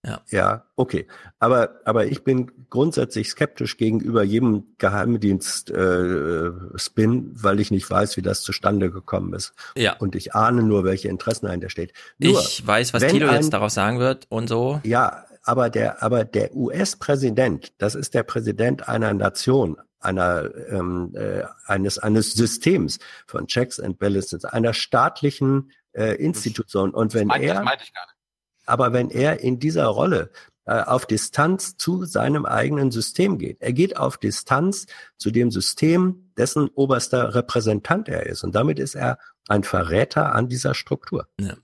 ja. 0.04 0.20
ja, 0.30 0.64
okay. 0.76 1.06
Aber, 1.38 1.80
aber 1.84 2.06
ich 2.06 2.22
bin 2.22 2.50
grundsätzlich 2.70 3.28
skeptisch 3.28 3.76
gegenüber 3.76 4.22
jedem 4.22 4.74
Geheimdienst-Spin, 4.78 5.76
äh, 5.76 7.42
weil 7.42 7.60
ich 7.60 7.70
nicht 7.70 7.90
weiß, 7.90 8.16
wie 8.16 8.22
das 8.22 8.42
zustande 8.42 8.90
gekommen 8.90 9.34
ist. 9.34 9.52
Ja. 9.76 9.96
Und 9.96 10.14
ich 10.14 10.34
ahne 10.34 10.62
nur, 10.62 10.84
welche 10.84 11.08
Interessen 11.08 11.46
dahinter 11.46 11.68
steht. 11.68 11.92
Nur, 12.18 12.40
ich 12.40 12.64
weiß, 12.64 12.94
was 12.94 13.06
Tilo 13.06 13.32
jetzt 13.32 13.52
darauf 13.52 13.70
sagen 13.70 13.98
wird 13.98 14.26
und 14.28 14.48
so. 14.48 14.80
Ja, 14.84 15.24
aber 15.42 15.68
der, 15.70 16.02
aber 16.02 16.24
der 16.24 16.54
US-Präsident, 16.54 17.72
das 17.78 17.94
ist 17.94 18.14
der 18.14 18.22
Präsident 18.22 18.88
einer 18.88 19.14
Nation, 19.14 19.78
einer 20.00 20.50
ähm, 20.68 21.12
äh, 21.14 21.42
eines 21.66 21.98
eines 21.98 22.34
Systems 22.34 22.98
von 23.26 23.46
Checks 23.46 23.80
and 23.80 23.98
Balances, 23.98 24.44
einer 24.44 24.74
staatlichen 24.74 25.72
äh, 25.92 26.14
Institution. 26.14 26.90
Und 26.90 27.14
wenn 27.14 27.28
das 27.28 27.38
meint, 27.38 27.48
er, 27.48 27.54
das 27.54 27.64
meinte 27.64 27.84
ich 27.84 27.92
gar 27.92 28.06
nicht. 28.06 28.14
Aber 28.66 28.92
wenn 28.92 29.10
er 29.10 29.40
in 29.40 29.58
dieser 29.58 29.86
Rolle 29.86 30.30
äh, 30.66 30.82
auf 30.82 31.06
Distanz 31.06 31.76
zu 31.76 32.04
seinem 32.04 32.44
eigenen 32.44 32.90
System 32.90 33.38
geht, 33.38 33.60
er 33.60 33.72
geht 33.72 33.96
auf 33.96 34.18
Distanz 34.18 34.86
zu 35.16 35.30
dem 35.30 35.50
System, 35.50 36.30
dessen 36.36 36.68
oberster 36.74 37.34
Repräsentant 37.34 38.08
er 38.08 38.26
ist. 38.26 38.44
Und 38.44 38.54
damit 38.54 38.78
ist 38.78 38.94
er 38.94 39.18
ein 39.48 39.64
Verräter 39.64 40.34
an 40.34 40.48
dieser 40.48 40.74
Struktur. 40.74 41.26
Ja. 41.40 41.54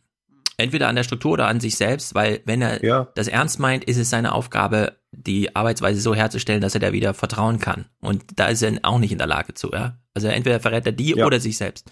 Entweder 0.56 0.88
an 0.88 0.96
der 0.96 1.02
Struktur 1.02 1.32
oder 1.32 1.48
an 1.48 1.60
sich 1.60 1.76
selbst, 1.76 2.14
weil 2.14 2.40
wenn 2.44 2.62
er 2.62 2.82
ja. 2.84 3.08
das 3.14 3.28
ernst 3.28 3.58
meint, 3.58 3.84
ist 3.84 3.98
es 3.98 4.08
seine 4.08 4.32
Aufgabe, 4.32 4.96
die 5.16 5.54
Arbeitsweise 5.54 6.00
so 6.00 6.14
herzustellen, 6.14 6.60
dass 6.60 6.74
er 6.74 6.80
da 6.80 6.92
wieder 6.92 7.14
vertrauen 7.14 7.58
kann. 7.58 7.86
Und 8.00 8.24
da 8.36 8.48
ist 8.48 8.62
er 8.62 8.78
auch 8.82 8.98
nicht 8.98 9.12
in 9.12 9.18
der 9.18 9.26
Lage 9.26 9.54
zu. 9.54 9.70
Ja? 9.72 9.98
Also 10.14 10.28
entweder 10.28 10.60
verrät 10.60 10.86
er 10.86 10.92
die 10.92 11.14
ja. 11.16 11.26
oder 11.26 11.40
sich 11.40 11.56
selbst. 11.56 11.90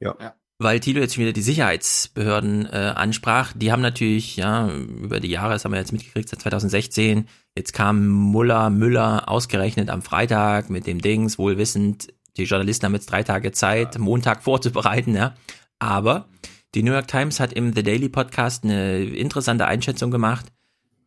Ja. 0.00 0.14
ja 0.20 0.34
weil 0.62 0.80
Tilo 0.80 1.00
jetzt 1.00 1.18
wieder 1.18 1.32
die 1.32 1.42
Sicherheitsbehörden 1.42 2.66
äh, 2.66 2.92
ansprach, 2.94 3.52
die 3.54 3.72
haben 3.72 3.82
natürlich, 3.82 4.36
ja, 4.36 4.68
über 4.70 5.20
die 5.20 5.30
Jahre, 5.30 5.52
das 5.52 5.64
haben 5.64 5.72
wir 5.72 5.78
jetzt 5.78 5.92
mitgekriegt, 5.92 6.28
seit 6.28 6.40
2016, 6.42 7.28
jetzt 7.56 7.72
kam 7.72 8.06
Muller, 8.06 8.70
Müller 8.70 9.28
ausgerechnet 9.28 9.90
am 9.90 10.02
Freitag 10.02 10.70
mit 10.70 10.86
dem 10.86 11.00
Dings, 11.00 11.38
wohlwissend, 11.38 12.12
die 12.36 12.44
Journalisten 12.44 12.86
haben 12.86 12.94
jetzt 12.94 13.10
drei 13.10 13.22
Tage 13.22 13.52
Zeit, 13.52 13.98
Montag 13.98 14.42
vorzubereiten, 14.42 15.14
ja. 15.14 15.34
Aber 15.78 16.28
die 16.74 16.82
New 16.82 16.92
York 16.92 17.08
Times 17.08 17.40
hat 17.40 17.52
im 17.52 17.74
The 17.74 17.82
Daily 17.82 18.08
Podcast 18.08 18.64
eine 18.64 19.02
interessante 19.02 19.66
Einschätzung 19.66 20.10
gemacht, 20.10 20.46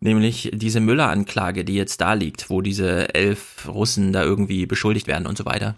nämlich 0.06 0.51
diese 0.53 0.80
Müller-Anklage, 0.80 1.66
die 1.66 1.75
jetzt 1.75 2.00
da 2.00 2.14
liegt, 2.14 2.50
wo 2.50 2.61
diese 2.61 3.14
elf 3.14 3.67
Russen 3.67 4.14
da 4.14 4.24
irgendwie 4.24 4.66
beschuldigt 4.66 5.08
werden 5.08 5.27
und 5.27 5.38
so 5.38 5.45
weiter. 5.45 5.75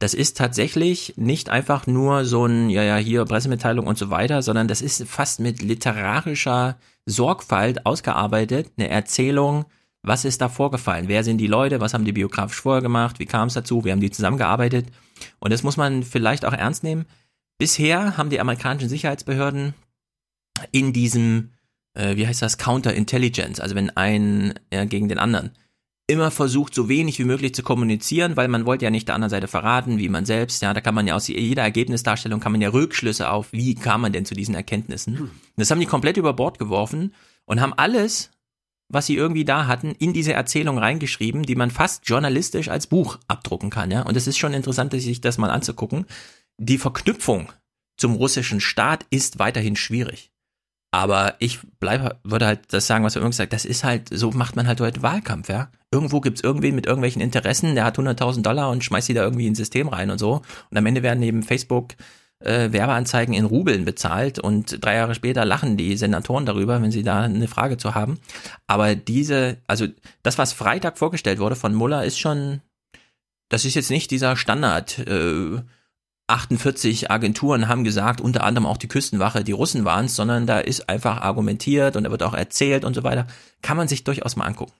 Das 0.00 0.14
ist 0.14 0.36
tatsächlich 0.36 1.14
nicht 1.16 1.50
einfach 1.50 1.86
nur 1.86 2.24
so 2.24 2.46
ein, 2.46 2.70
ja, 2.70 2.82
ja, 2.82 2.96
hier 2.96 3.24
Pressemitteilung 3.24 3.86
und 3.86 3.98
so 3.98 4.10
weiter, 4.10 4.42
sondern 4.42 4.66
das 4.66 4.82
ist 4.82 5.06
fast 5.06 5.38
mit 5.38 5.62
literarischer 5.62 6.78
Sorgfalt 7.06 7.86
ausgearbeitet, 7.86 8.72
eine 8.76 8.88
Erzählung, 8.88 9.66
was 10.02 10.24
ist 10.24 10.40
da 10.40 10.48
vorgefallen, 10.48 11.08
wer 11.08 11.24
sind 11.24 11.38
die 11.38 11.46
Leute, 11.46 11.80
was 11.80 11.94
haben 11.94 12.04
die 12.04 12.12
biografisch 12.12 12.60
vorher 12.60 12.82
gemacht, 12.82 13.18
wie 13.18 13.26
kam 13.26 13.48
es 13.48 13.54
dazu, 13.54 13.84
wie 13.84 13.92
haben 13.92 14.00
die 14.00 14.10
zusammengearbeitet? 14.10 14.86
Und 15.38 15.52
das 15.52 15.62
muss 15.62 15.76
man 15.76 16.02
vielleicht 16.02 16.44
auch 16.44 16.52
ernst 16.52 16.84
nehmen. 16.84 17.06
Bisher 17.58 18.16
haben 18.16 18.30
die 18.30 18.40
amerikanischen 18.40 18.88
Sicherheitsbehörden 18.88 19.74
in 20.70 20.92
diesem, 20.92 21.50
äh, 21.98 22.16
wie 22.16 22.26
heißt 22.26 22.40
das, 22.40 22.56
Counterintelligence, 22.58 23.60
also 23.60 23.74
wenn 23.74 23.90
ein 23.96 24.54
ja, 24.72 24.84
gegen 24.84 25.08
den 25.08 25.18
anderen, 25.18 25.50
immer 26.06 26.30
versucht, 26.30 26.74
so 26.74 26.88
wenig 26.88 27.18
wie 27.18 27.24
möglich 27.24 27.54
zu 27.54 27.62
kommunizieren, 27.62 28.36
weil 28.36 28.48
man 28.48 28.64
wollte 28.64 28.86
ja 28.86 28.90
nicht 28.90 29.08
der 29.08 29.14
anderen 29.14 29.30
Seite 29.30 29.48
verraten, 29.48 29.98
wie 29.98 30.08
man 30.08 30.24
selbst, 30.24 30.62
ja, 30.62 30.72
da 30.72 30.80
kann 30.80 30.94
man 30.94 31.06
ja 31.06 31.14
aus 31.14 31.28
jeder 31.28 31.62
Ergebnisdarstellung 31.62 32.40
kann 32.40 32.52
man 32.52 32.62
ja 32.62 32.70
Rückschlüsse 32.70 33.28
auf, 33.30 33.52
wie 33.52 33.74
kam 33.74 34.00
man 34.00 34.12
denn 34.12 34.24
zu 34.24 34.34
diesen 34.34 34.54
Erkenntnissen. 34.54 35.18
Hm. 35.18 35.30
Das 35.56 35.70
haben 35.70 35.80
die 35.80 35.86
komplett 35.86 36.16
über 36.16 36.32
Bord 36.32 36.58
geworfen 36.58 37.12
und 37.44 37.60
haben 37.60 37.74
alles, 37.74 38.30
was 38.88 39.04
sie 39.04 39.16
irgendwie 39.16 39.44
da 39.44 39.66
hatten, 39.66 39.94
in 39.98 40.14
diese 40.14 40.32
Erzählung 40.32 40.78
reingeschrieben, 40.78 41.42
die 41.42 41.56
man 41.56 41.70
fast 41.70 42.08
journalistisch 42.08 42.68
als 42.68 42.86
Buch 42.86 43.18
abdrucken 43.28 43.68
kann, 43.68 43.90
ja. 43.90 44.02
Und 44.02 44.16
es 44.16 44.26
ist 44.26 44.38
schon 44.38 44.54
interessant, 44.54 44.92
sich 44.92 45.20
das 45.20 45.36
mal 45.36 45.50
anzugucken. 45.50 46.06
Die 46.58 46.78
Verknüpfung 46.78 47.52
zum 47.98 48.14
russischen 48.14 48.60
Staat 48.60 49.04
ist 49.10 49.38
weiterhin 49.38 49.76
schwierig. 49.76 50.30
Aber 50.90 51.34
ich 51.38 51.60
bleibe, 51.80 52.16
würde 52.24 52.46
halt 52.46 52.60
das 52.70 52.86
sagen, 52.86 53.04
was 53.04 53.14
wir 53.14 53.20
immer 53.20 53.30
gesagt 53.30 53.52
das 53.52 53.66
ist 53.66 53.84
halt, 53.84 54.08
so 54.10 54.30
macht 54.30 54.56
man 54.56 54.66
halt 54.66 54.80
heute 54.80 55.02
Wahlkampf, 55.02 55.48
ja. 55.48 55.70
Irgendwo 55.90 56.20
gibt's 56.20 56.40
irgendwen 56.40 56.74
mit 56.74 56.86
irgendwelchen 56.86 57.20
Interessen, 57.22 57.74
der 57.74 57.84
hat 57.84 57.98
100.000 57.98 58.42
Dollar 58.42 58.70
und 58.70 58.84
schmeißt 58.84 59.08
die 59.08 59.14
da 59.14 59.22
irgendwie 59.22 59.46
ins 59.46 59.58
System 59.58 59.88
rein 59.88 60.10
und 60.10 60.18
so. 60.18 60.42
Und 60.70 60.76
am 60.76 60.86
Ende 60.86 61.02
werden 61.02 61.20
neben 61.20 61.42
Facebook 61.42 61.94
äh, 62.40 62.72
Werbeanzeigen 62.72 63.34
in 63.34 63.44
Rubeln 63.44 63.84
bezahlt 63.84 64.38
und 64.38 64.84
drei 64.84 64.94
Jahre 64.94 65.14
später 65.14 65.44
lachen 65.44 65.76
die 65.76 65.96
Senatoren 65.96 66.46
darüber, 66.46 66.80
wenn 66.80 66.92
sie 66.92 67.02
da 67.02 67.22
eine 67.22 67.48
Frage 67.48 67.76
zu 67.76 67.94
haben. 67.94 68.18
Aber 68.66 68.94
diese, 68.94 69.58
also 69.66 69.86
das, 70.22 70.38
was 70.38 70.52
Freitag 70.52 70.98
vorgestellt 70.98 71.38
wurde 71.38 71.56
von 71.56 71.74
Muller, 71.74 72.04
ist 72.04 72.18
schon, 72.18 72.60
das 73.48 73.64
ist 73.64 73.74
jetzt 73.74 73.90
nicht 73.90 74.10
dieser 74.10 74.36
Standard, 74.36 74.98
äh, 75.00 75.60
48 76.28 77.10
Agenturen 77.10 77.68
haben 77.68 77.84
gesagt, 77.84 78.20
unter 78.20 78.44
anderem 78.44 78.66
auch 78.66 78.76
die 78.76 78.86
Küstenwache, 78.86 79.42
die 79.44 79.52
Russen 79.52 79.84
waren 79.84 80.06
es, 80.06 80.14
sondern 80.14 80.46
da 80.46 80.60
ist 80.60 80.88
einfach 80.88 81.22
argumentiert 81.22 81.96
und 81.96 82.04
da 82.04 82.10
wird 82.10 82.22
auch 82.22 82.34
erzählt 82.34 82.84
und 82.84 82.94
so 82.94 83.02
weiter. 83.02 83.26
Kann 83.62 83.76
man 83.76 83.88
sich 83.88 84.04
durchaus 84.04 84.36
mal 84.36 84.44
angucken. 84.44 84.72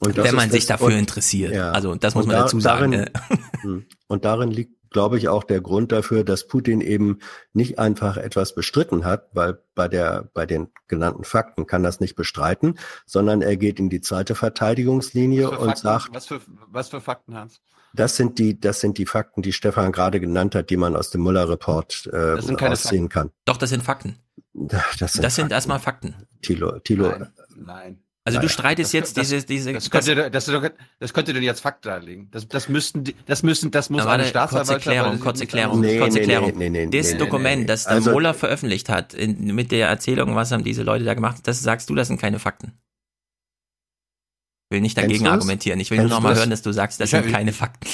wenn 0.00 0.34
man 0.34 0.50
sich 0.50 0.66
dafür 0.66 0.88
und, 0.88 0.92
interessiert. 0.92 1.54
Ja. 1.54 1.72
Also 1.72 1.94
das 1.94 2.14
muss 2.14 2.26
man 2.26 2.36
da, 2.36 2.42
dazu 2.42 2.60
sagen. 2.60 2.92
Darin, 2.92 3.06
ne? 3.06 3.40
hm. 3.62 3.86
und 4.08 4.24
darin 4.26 4.50
liegt, 4.50 4.78
glaube 4.90 5.16
ich, 5.16 5.28
auch 5.28 5.44
der 5.44 5.60
Grund 5.62 5.90
dafür, 5.90 6.22
dass 6.22 6.46
Putin 6.46 6.82
eben 6.82 7.18
nicht 7.54 7.78
einfach 7.78 8.18
etwas 8.18 8.54
bestritten 8.54 9.06
hat, 9.06 9.28
weil 9.32 9.58
bei 9.74 9.88
der, 9.88 10.30
bei 10.34 10.44
den 10.44 10.68
genannten 10.86 11.24
Fakten 11.24 11.66
kann 11.66 11.82
das 11.82 12.00
nicht 12.00 12.14
bestreiten, 12.14 12.78
sondern 13.06 13.40
er 13.40 13.56
geht 13.56 13.78
in 13.80 13.88
die 13.88 14.00
zweite 14.02 14.34
Verteidigungslinie 14.34 15.50
und 15.50 15.68
Fakten, 15.68 15.82
sagt. 15.82 16.14
Was 16.14 16.26
für, 16.26 16.40
was 16.66 16.88
für 16.90 17.00
Fakten, 17.00 17.34
Hans? 17.34 17.60
Das 17.98 18.14
sind 18.14 18.38
die, 18.38 18.60
das 18.60 18.78
sind 18.78 18.96
die 18.96 19.06
Fakten, 19.06 19.42
die 19.42 19.52
Stefan 19.52 19.90
gerade 19.90 20.20
genannt 20.20 20.54
hat, 20.54 20.70
die 20.70 20.76
man 20.76 20.94
aus 20.94 21.10
dem 21.10 21.20
Muller-Report 21.22 22.08
äh, 22.12 22.38
aussehen 22.64 23.08
kann. 23.08 23.30
Doch, 23.44 23.56
das 23.56 23.70
sind 23.70 23.82
Fakten. 23.82 24.20
Das 24.52 25.12
sind, 25.12 25.24
das 25.24 25.34
sind 25.34 25.50
erstmal 25.50 25.80
Fakten. 25.80 26.14
Tilo, 26.40 26.78
Tilo. 26.78 27.08
Nein. 27.08 27.28
Nein. 27.56 27.98
Also 28.22 28.40
du 28.40 28.48
streitest 28.48 28.92
jetzt 28.92 29.16
das, 29.16 29.30
diese, 29.30 29.46
diese. 29.46 29.72
Das 29.72 29.90
könnte, 29.90 30.30
das, 30.30 30.48
das 31.00 31.12
könnte 31.12 31.32
denn 31.32 31.42
jetzt 31.42 31.60
Fakt 31.60 31.86
darlegen. 31.86 32.28
Das, 32.30 32.46
das 32.46 32.68
müssten, 32.68 33.02
das 33.26 33.42
müssen, 33.42 33.72
das 33.72 33.90
muss 33.90 34.06
eine 34.06 34.24
Staatsanwaltschaft. 34.26 34.84
Kurze 34.84 34.90
Klärung, 34.90 35.20
kurze 35.20 35.46
Klärung, 35.46 35.80
nee, 35.80 35.98
kurze 35.98 36.20
Klärung. 36.20 36.52
Nee, 36.56 36.70
nee, 36.70 36.86
nee, 36.86 36.98
das 36.98 37.12
nee, 37.12 37.18
Dokument, 37.18 37.62
nee, 37.62 37.66
das 37.66 37.84
der 37.84 37.94
also, 37.94 38.12
Muller 38.12 38.34
veröffentlicht 38.34 38.90
hat, 38.90 39.12
in, 39.12 39.56
mit 39.56 39.72
der 39.72 39.88
Erzählung, 39.88 40.36
was 40.36 40.52
haben 40.52 40.62
diese 40.62 40.84
Leute 40.84 41.04
da 41.04 41.14
gemacht, 41.14 41.38
das 41.44 41.62
sagst 41.62 41.90
du, 41.90 41.96
das 41.96 42.06
sind 42.06 42.20
keine 42.20 42.38
Fakten 42.38 42.78
will 44.70 44.80
nicht 44.80 44.98
dagegen 44.98 45.26
argumentieren. 45.26 45.80
Ich 45.80 45.90
will 45.90 45.98
nur 45.98 46.08
noch 46.08 46.20
mal 46.20 46.36
hören, 46.36 46.50
dass 46.50 46.62
du 46.62 46.72
sagst, 46.72 47.00
das 47.00 47.10
sind 47.10 47.30
keine 47.30 47.52
Fakten. 47.52 47.88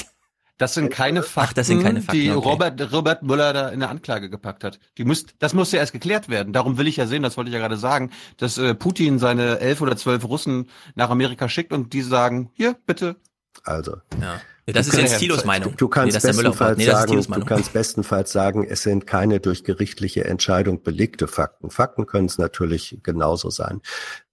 Das 0.57 0.75
sind 0.75 0.91
keine 0.91 1.25
Fakten, 1.25 1.51
Ach, 1.51 1.53
das 1.53 1.67
sind 1.67 1.83
keine 1.83 2.01
Fakten 2.01 2.21
die 2.21 2.31
okay. 2.31 2.49
Robert, 2.49 2.93
Robert 2.93 3.23
Müller 3.25 3.53
da 3.53 3.69
in 3.71 3.81
der 3.81 3.91
Anklage 3.91 4.31
gepackt 4.31 4.63
hat. 4.63 4.79
Die 4.99 5.05
müsst, 5.05 5.35
das 5.41 5.53
muss 5.53 5.73
ja 5.73 5.81
erst 5.81 5.93
geklärt 5.93 6.29
werden. 6.29 6.53
Darum 6.53 6.79
will 6.79 6.87
ich 6.87 6.97
ja 6.97 7.09
sehen, 7.09 7.25
das 7.25 7.37
wollte 7.37 7.49
ich 7.49 7.55
ja 7.55 7.61
gerade 7.61 7.77
sagen, 7.77 8.11
dass 8.37 8.57
äh, 8.57 8.73
Putin 8.75 9.19
seine 9.19 9.59
elf 9.59 9.81
oder 9.81 9.97
zwölf 9.97 10.25
Russen 10.25 10.71
nach 10.95 11.11
Amerika 11.11 11.49
schickt 11.49 11.73
und 11.73 11.93
die 11.93 12.03
sagen, 12.03 12.51
hier, 12.55 12.77
bitte. 12.87 13.17
Also. 13.65 13.97
Ja. 14.21 14.41
Das 14.67 14.89
ist 14.89 14.97
jetzt 14.97 15.19
Thilos 15.19 15.45
Meinung. 15.45 15.73
Du, 15.73 15.77
du 15.77 15.89
kannst 15.89 16.17
Nee, 16.17 16.29
bestenfalls 16.29 16.79
nee, 16.79 16.87
sagen, 16.87 17.21
du 17.21 17.45
kannst 17.45 17.73
bestenfalls 17.73 18.33
sagen, 18.33 18.65
es 18.65 18.83
sind 18.83 19.07
keine 19.07 19.41
durch 19.41 19.65
gerichtliche 19.65 20.25
Entscheidung 20.25 20.83
belegte 20.83 21.27
Fakten. 21.27 21.69
Fakten 21.69 22.07
können 22.07 22.27
es 22.27 22.39
natürlich 22.39 23.01
genauso 23.03 23.51
sein. 23.51 23.83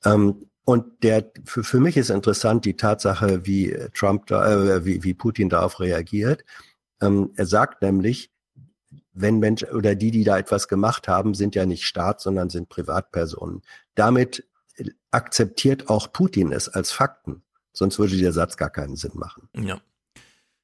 Ähm, 0.06 0.46
und 0.64 1.04
der, 1.04 1.32
für, 1.46 1.64
für 1.64 1.80
mich 1.80 1.98
ist 1.98 2.10
interessant 2.10 2.66
die 2.66 2.76
Tatsache, 2.76 3.46
wie 3.46 3.76
Trump 3.94 4.28
da, 4.28 4.76
äh, 4.76 4.86
wie, 4.86 5.04
wie 5.04 5.14
Putin 5.14 5.50
darauf 5.50 5.80
reagiert. 5.80 6.44
Ähm, 7.02 7.32
er 7.36 7.46
sagt 7.46 7.82
nämlich, 7.82 8.32
wenn 9.14 9.40
Mensch 9.40 9.64
oder 9.64 9.96
die, 9.96 10.12
die 10.12 10.24
da 10.24 10.38
etwas 10.38 10.68
gemacht 10.68 11.08
haben, 11.08 11.34
sind 11.34 11.56
ja 11.56 11.66
nicht 11.66 11.86
Staat, 11.86 12.22
sondern 12.22 12.50
sind 12.50 12.70
Privatpersonen. 12.70 13.62
Damit 13.96 14.48
akzeptiert 15.12 15.90
auch 15.90 16.12
Putin 16.14 16.52
es 16.52 16.70
als 16.70 16.92
Fakten. 16.92 17.44
Sonst 17.74 18.00
würde 18.00 18.18
der 18.18 18.32
Satz 18.32 18.58
gar 18.58 18.70
keinen 18.70 18.96
Sinn 18.96 19.12
machen. 19.16 19.50
Ja. 19.56 19.82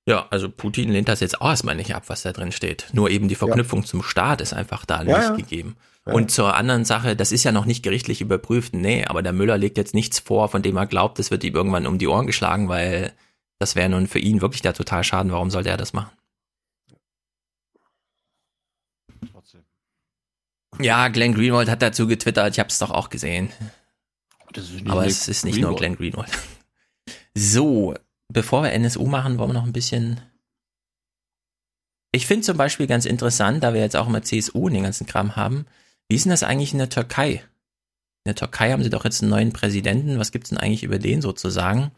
Ja, 0.05 0.25
also 0.29 0.49
Putin 0.49 0.89
lehnt 0.89 1.09
das 1.09 1.19
jetzt 1.19 1.41
auch 1.41 1.49
erstmal 1.49 1.75
nicht 1.75 1.93
ab, 1.93 2.03
was 2.07 2.21
da 2.21 2.31
drin 2.31 2.53
steht. 2.53 2.87
Nur 2.93 3.09
eben 3.09 3.27
die 3.27 3.35
Verknüpfung 3.35 3.85
zum 3.85 4.03
Staat 4.03 4.39
ist 4.39 4.53
einfach 4.53 4.85
da 4.85 5.03
Ja, 5.03 5.17
nicht 5.17 5.29
ja. 5.29 5.35
gegeben. 5.35 5.75
Ja. 6.07 6.13
Und 6.13 6.31
zur 6.31 6.55
anderen 6.55 6.85
Sache, 6.85 7.15
das 7.15 7.31
ist 7.31 7.43
ja 7.43 7.51
noch 7.51 7.65
nicht 7.65 7.83
gerichtlich 7.83 8.21
überprüft. 8.21 8.73
Nee, 8.73 9.05
aber 9.05 9.21
der 9.21 9.33
Müller 9.33 9.57
legt 9.57 9.77
jetzt 9.77 9.93
nichts 9.93 10.19
vor, 10.19 10.47
von 10.47 10.61
dem 10.61 10.77
er 10.77 10.87
glaubt, 10.87 11.19
das 11.19 11.31
wird 11.31 11.43
ihm 11.43 11.53
irgendwann 11.53 11.85
um 11.85 11.97
die 11.97 12.07
Ohren 12.07 12.27
geschlagen, 12.27 12.69
weil 12.69 13.13
das 13.59 13.75
wäre 13.75 13.89
nun 13.89 14.07
für 14.07 14.19
ihn 14.19 14.41
wirklich 14.41 14.61
der 14.61 14.73
total 14.73 15.03
Schaden. 15.03 15.31
Warum 15.31 15.49
sollte 15.49 15.69
er 15.69 15.77
das 15.77 15.93
machen? 15.93 16.11
Ja, 20.79 21.07
Glenn 21.07 21.33
Greenwald 21.33 21.69
hat 21.69 21.81
dazu 21.81 22.07
getwittert, 22.07 22.53
ich 22.53 22.59
habe 22.59 22.69
es 22.69 22.79
doch 22.79 22.91
auch 22.91 23.09
gesehen. 23.09 23.49
Aber 24.85 25.05
es 25.05 25.27
ist 25.27 25.43
nicht 25.43 25.59
nur 25.59 25.75
Greenwald. 25.75 25.77
Glenn 25.77 25.95
Greenwald. 25.95 26.31
So, 27.33 27.95
bevor 28.31 28.63
wir 28.63 28.71
NSU 28.71 29.07
machen, 29.07 29.37
wollen 29.37 29.49
wir 29.49 29.55
noch 29.55 29.65
ein 29.65 29.73
bisschen. 29.73 30.21
Ich 32.11 32.27
finde 32.27 32.45
zum 32.45 32.57
Beispiel 32.57 32.87
ganz 32.87 33.05
interessant, 33.05 33.63
da 33.63 33.73
wir 33.73 33.81
jetzt 33.81 33.95
auch 33.95 34.07
immer 34.07 34.21
CSU 34.21 34.67
und 34.67 34.73
den 34.73 34.83
ganzen 34.83 35.05
Kram 35.07 35.35
haben, 35.35 35.65
wie 36.09 36.15
ist 36.15 36.25
denn 36.25 36.31
das 36.31 36.43
eigentlich 36.43 36.73
in 36.73 36.79
der 36.79 36.89
Türkei? 36.89 37.43
In 38.23 38.29
der 38.29 38.35
Türkei 38.35 38.71
haben 38.71 38.83
sie 38.83 38.89
doch 38.89 39.05
jetzt 39.05 39.21
einen 39.21 39.31
neuen 39.31 39.53
Präsidenten. 39.53 40.19
Was 40.19 40.31
gibt's 40.31 40.49
denn 40.49 40.57
eigentlich 40.57 40.83
über 40.83 40.99
den 40.99 41.21
sozusagen? 41.21 41.91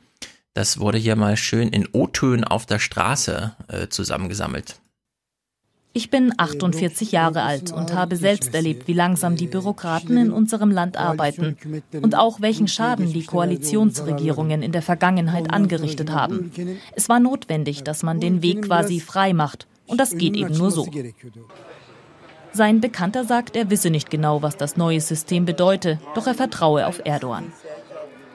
Das 0.54 0.80
wurde 0.80 0.98
hier 0.98 1.16
mal 1.16 1.38
schön 1.38 1.70
in 1.70 1.88
O-Tönen 1.92 2.44
auf 2.44 2.66
der 2.66 2.80
Straße 2.80 3.56
äh, 3.68 3.88
zusammengesammelt. 3.88 4.80
Ich 5.92 6.12
bin 6.12 6.34
48 6.38 7.12
Jahre 7.12 7.42
alt 7.42 7.72
und 7.72 7.94
habe 7.94 8.16
selbst 8.16 8.54
erlebt, 8.54 8.88
wie 8.88 8.94
langsam 8.94 9.36
die 9.36 9.48
Bürokraten 9.48 10.18
in 10.18 10.32
unserem 10.32 10.70
Land 10.70 10.98
arbeiten 10.98 11.58
und 12.00 12.16
auch 12.16 12.42
welchen 12.42 12.68
Schaden 12.68 13.12
die 13.12 13.26
Koalitionsregierungen 13.26 14.62
in 14.62 14.72
der 14.72 14.84
Vergangenheit 14.84 15.52
angerichtet 15.52 16.12
haben. 16.12 16.52
Es 16.96 17.10
war 17.10 17.20
notwendig, 17.20 17.84
dass 17.84 18.04
man 18.04 18.20
den 18.20 18.44
Weg 18.44 18.64
quasi 18.64 19.00
frei 19.00 19.34
macht 19.34 19.66
und 19.88 20.00
das 20.00 20.16
geht 20.16 20.36
eben 20.36 20.56
nur 20.56 20.70
so. 20.70 20.88
Sein 22.52 22.82
Bekannter 22.82 23.26
sagt, 23.26 23.56
er 23.56 23.70
wisse 23.70 23.90
nicht 23.90 24.10
genau, 24.10 24.42
was 24.42 24.58
das 24.58 24.78
neue 24.78 25.02
System 25.02 25.46
bedeute, 25.46 26.00
doch 26.16 26.28
er 26.28 26.34
vertraue 26.34 26.88
auf 26.88 27.02
Erdogan. 27.06 27.52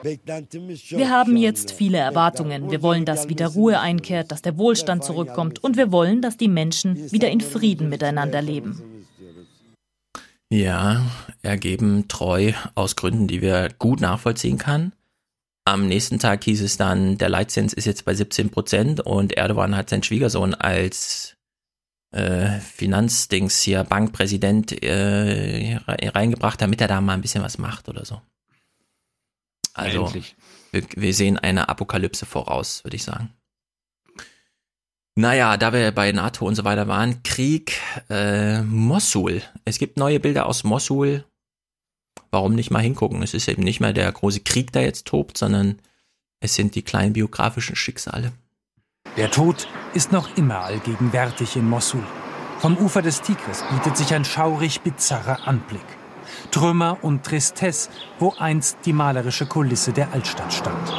Wir 0.02 1.08
haben 1.08 1.36
jetzt 1.36 1.72
viele 1.72 1.96
Erwartungen. 1.96 2.70
Wir 2.70 2.82
wollen, 2.82 3.06
dass 3.06 3.30
wieder 3.30 3.48
Ruhe 3.48 3.80
einkehrt, 3.80 4.32
dass 4.32 4.42
der 4.42 4.58
Wohlstand 4.58 5.02
zurückkommt 5.02 5.64
und 5.64 5.78
wir 5.78 5.92
wollen, 5.92 6.20
dass 6.20 6.36
die 6.36 6.48
Menschen 6.48 7.10
wieder 7.10 7.30
in 7.30 7.40
Frieden 7.40 7.88
miteinander 7.88 8.42
leben. 8.42 8.82
Ja, 10.50 11.02
ergeben 11.42 12.06
treu 12.06 12.52
aus 12.74 12.96
Gründen, 12.96 13.26
die 13.28 13.40
wir 13.40 13.70
gut 13.78 14.02
nachvollziehen 14.02 14.58
kann. 14.58 14.92
Am 15.64 15.88
nächsten 15.88 16.18
Tag 16.18 16.44
hieß 16.44 16.60
es 16.60 16.76
dann, 16.76 17.16
der 17.16 17.30
Leitzins 17.30 17.72
ist 17.72 17.86
jetzt 17.86 18.04
bei 18.04 18.12
17 18.12 18.50
Prozent 18.50 19.00
und 19.00 19.32
Erdogan 19.32 19.74
hat 19.74 19.88
seinen 19.88 20.02
Schwiegersohn 20.02 20.54
als 20.54 21.23
äh, 22.14 22.60
Finanzdings 22.60 23.60
hier 23.60 23.84
Bankpräsident 23.84 24.82
äh, 24.82 25.76
re- 25.76 26.14
reingebracht, 26.14 26.60
damit 26.60 26.80
er 26.80 26.88
da 26.88 27.00
mal 27.00 27.14
ein 27.14 27.20
bisschen 27.20 27.42
was 27.42 27.58
macht 27.58 27.88
oder 27.88 28.04
so. 28.04 28.22
Also 29.72 30.14
wir, 30.70 30.84
wir 30.94 31.14
sehen 31.14 31.36
eine 31.38 31.68
Apokalypse 31.68 32.26
voraus, 32.26 32.84
würde 32.84 32.96
ich 32.96 33.02
sagen. 33.02 33.34
Naja, 35.16 35.56
da 35.56 35.72
wir 35.72 35.92
bei 35.92 36.10
NATO 36.12 36.46
und 36.46 36.54
so 36.54 36.64
weiter 36.64 36.88
waren, 36.88 37.22
Krieg, 37.22 37.80
äh, 38.10 38.62
Mossul. 38.62 39.42
Es 39.64 39.78
gibt 39.78 39.96
neue 39.96 40.20
Bilder 40.20 40.46
aus 40.46 40.64
Mossul. 40.64 41.24
Warum 42.30 42.54
nicht 42.54 42.70
mal 42.70 42.82
hingucken? 42.82 43.22
Es 43.22 43.34
ist 43.34 43.48
eben 43.48 43.62
nicht 43.62 43.80
mehr 43.80 43.92
der 43.92 44.10
große 44.10 44.40
Krieg, 44.40 44.72
der 44.72 44.82
jetzt 44.82 45.06
tobt, 45.06 45.38
sondern 45.38 45.80
es 46.40 46.54
sind 46.54 46.74
die 46.74 46.82
kleinen 46.82 47.12
biografischen 47.12 47.76
Schicksale. 47.76 48.32
Der 49.16 49.30
Tod 49.30 49.68
ist 49.92 50.10
noch 50.10 50.36
immer 50.36 50.64
allgegenwärtig 50.64 51.54
in 51.54 51.68
Mossul. 51.68 52.02
Vom 52.58 52.76
Ufer 52.76 53.00
des 53.00 53.20
Tigris 53.20 53.62
bietet 53.70 53.96
sich 53.96 54.12
ein 54.12 54.24
schaurig 54.24 54.80
bizarrer 54.80 55.46
Anblick. 55.46 55.84
Trümmer 56.50 56.98
und 57.00 57.22
Tristesse, 57.22 57.90
wo 58.18 58.34
einst 58.36 58.78
die 58.86 58.92
malerische 58.92 59.46
Kulisse 59.46 59.92
der 59.92 60.12
Altstadt 60.12 60.52
stand. 60.52 60.92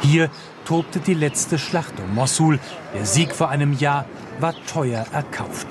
Hier 0.00 0.30
tobte 0.64 1.00
die 1.00 1.12
letzte 1.12 1.58
Schlacht 1.58 1.92
um 2.00 2.14
Mossul. 2.14 2.58
Der 2.94 3.04
Sieg 3.04 3.34
vor 3.34 3.50
einem 3.50 3.74
Jahr 3.74 4.06
war 4.40 4.54
teuer 4.64 5.04
erkauft. 5.12 5.66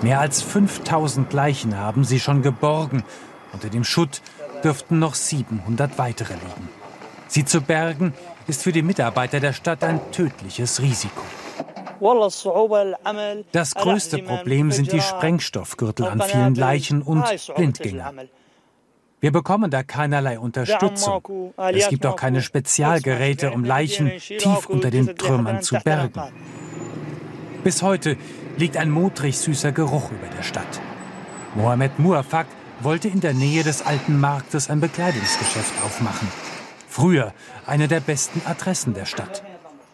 Mehr 0.00 0.20
als 0.20 0.40
5000 0.40 1.30
Leichen 1.34 1.76
haben 1.76 2.04
sie 2.04 2.20
schon 2.20 2.40
geborgen. 2.40 3.04
Unter 3.52 3.68
dem 3.68 3.84
Schutt 3.84 4.22
dürften 4.64 4.98
noch 4.98 5.14
700 5.14 5.98
weitere 5.98 6.34
liegen. 6.34 6.70
Sie 7.26 7.44
zu 7.44 7.60
bergen 7.60 8.14
ist 8.48 8.62
für 8.62 8.72
die 8.72 8.82
Mitarbeiter 8.82 9.38
der 9.38 9.52
Stadt 9.52 9.84
ein 9.84 10.00
tödliches 10.10 10.82
Risiko. 10.82 11.22
Das 13.52 13.74
größte 13.74 14.18
Problem 14.18 14.72
sind 14.72 14.92
die 14.92 15.00
Sprengstoffgürtel 15.00 16.06
an 16.06 16.20
vielen 16.22 16.54
Leichen 16.54 17.02
und 17.02 17.24
Blindgänger. 17.54 18.12
Wir 19.20 19.32
bekommen 19.32 19.70
da 19.70 19.82
keinerlei 19.82 20.38
Unterstützung. 20.38 21.52
Es 21.56 21.88
gibt 21.88 22.06
auch 22.06 22.14
keine 22.14 22.40
Spezialgeräte, 22.40 23.50
um 23.50 23.64
Leichen 23.64 24.12
tief 24.18 24.66
unter 24.66 24.90
den 24.90 25.16
Trümmern 25.16 25.60
zu 25.60 25.76
bergen. 25.82 26.22
Bis 27.64 27.82
heute 27.82 28.16
liegt 28.56 28.76
ein 28.76 28.90
modrig 28.90 29.36
süßer 29.38 29.72
Geruch 29.72 30.10
über 30.12 30.28
der 30.36 30.44
Stadt. 30.44 30.80
Mohamed 31.56 31.98
Muafak 31.98 32.46
wollte 32.80 33.08
in 33.08 33.20
der 33.20 33.34
Nähe 33.34 33.64
des 33.64 33.84
alten 33.84 34.20
Marktes 34.20 34.70
ein 34.70 34.80
Bekleidungsgeschäft 34.80 35.72
aufmachen. 35.84 36.28
Früher 36.98 37.32
eine 37.64 37.86
der 37.86 38.00
besten 38.00 38.42
Adressen 38.44 38.92
der 38.92 39.04
Stadt. 39.04 39.44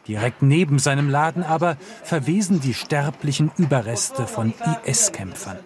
Direkt 0.09 0.41
neben 0.41 0.79
seinem 0.79 1.11
Laden 1.11 1.43
aber 1.43 1.77
verwesen 2.03 2.63
die 2.63 2.73
sterblichen 2.73 3.51
Überreste 3.59 4.27
von 4.27 4.55
IS-Kämpfern. 4.87 5.59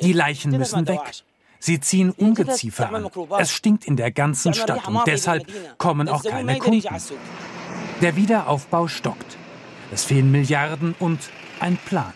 Die 0.00 0.12
Leichen 0.14 0.52
müssen 0.52 0.88
weg. 0.88 1.02
Sie 1.58 1.80
ziehen 1.80 2.12
Ungeziefer 2.12 2.90
an. 2.90 3.10
Es 3.38 3.52
stinkt 3.52 3.84
in 3.84 3.96
der 3.96 4.10
ganzen 4.10 4.54
Stadt 4.54 4.88
und 4.88 5.02
deshalb 5.06 5.46
kommen 5.76 6.08
auch 6.08 6.24
keine 6.24 6.58
Kunden. 6.58 6.88
Der 8.00 8.16
Wiederaufbau 8.16 8.88
stockt. 8.88 9.36
Es 9.92 10.04
fehlen 10.04 10.30
Milliarden 10.30 10.94
und 10.98 11.20
ein 11.60 11.76
Plan. 11.76 12.14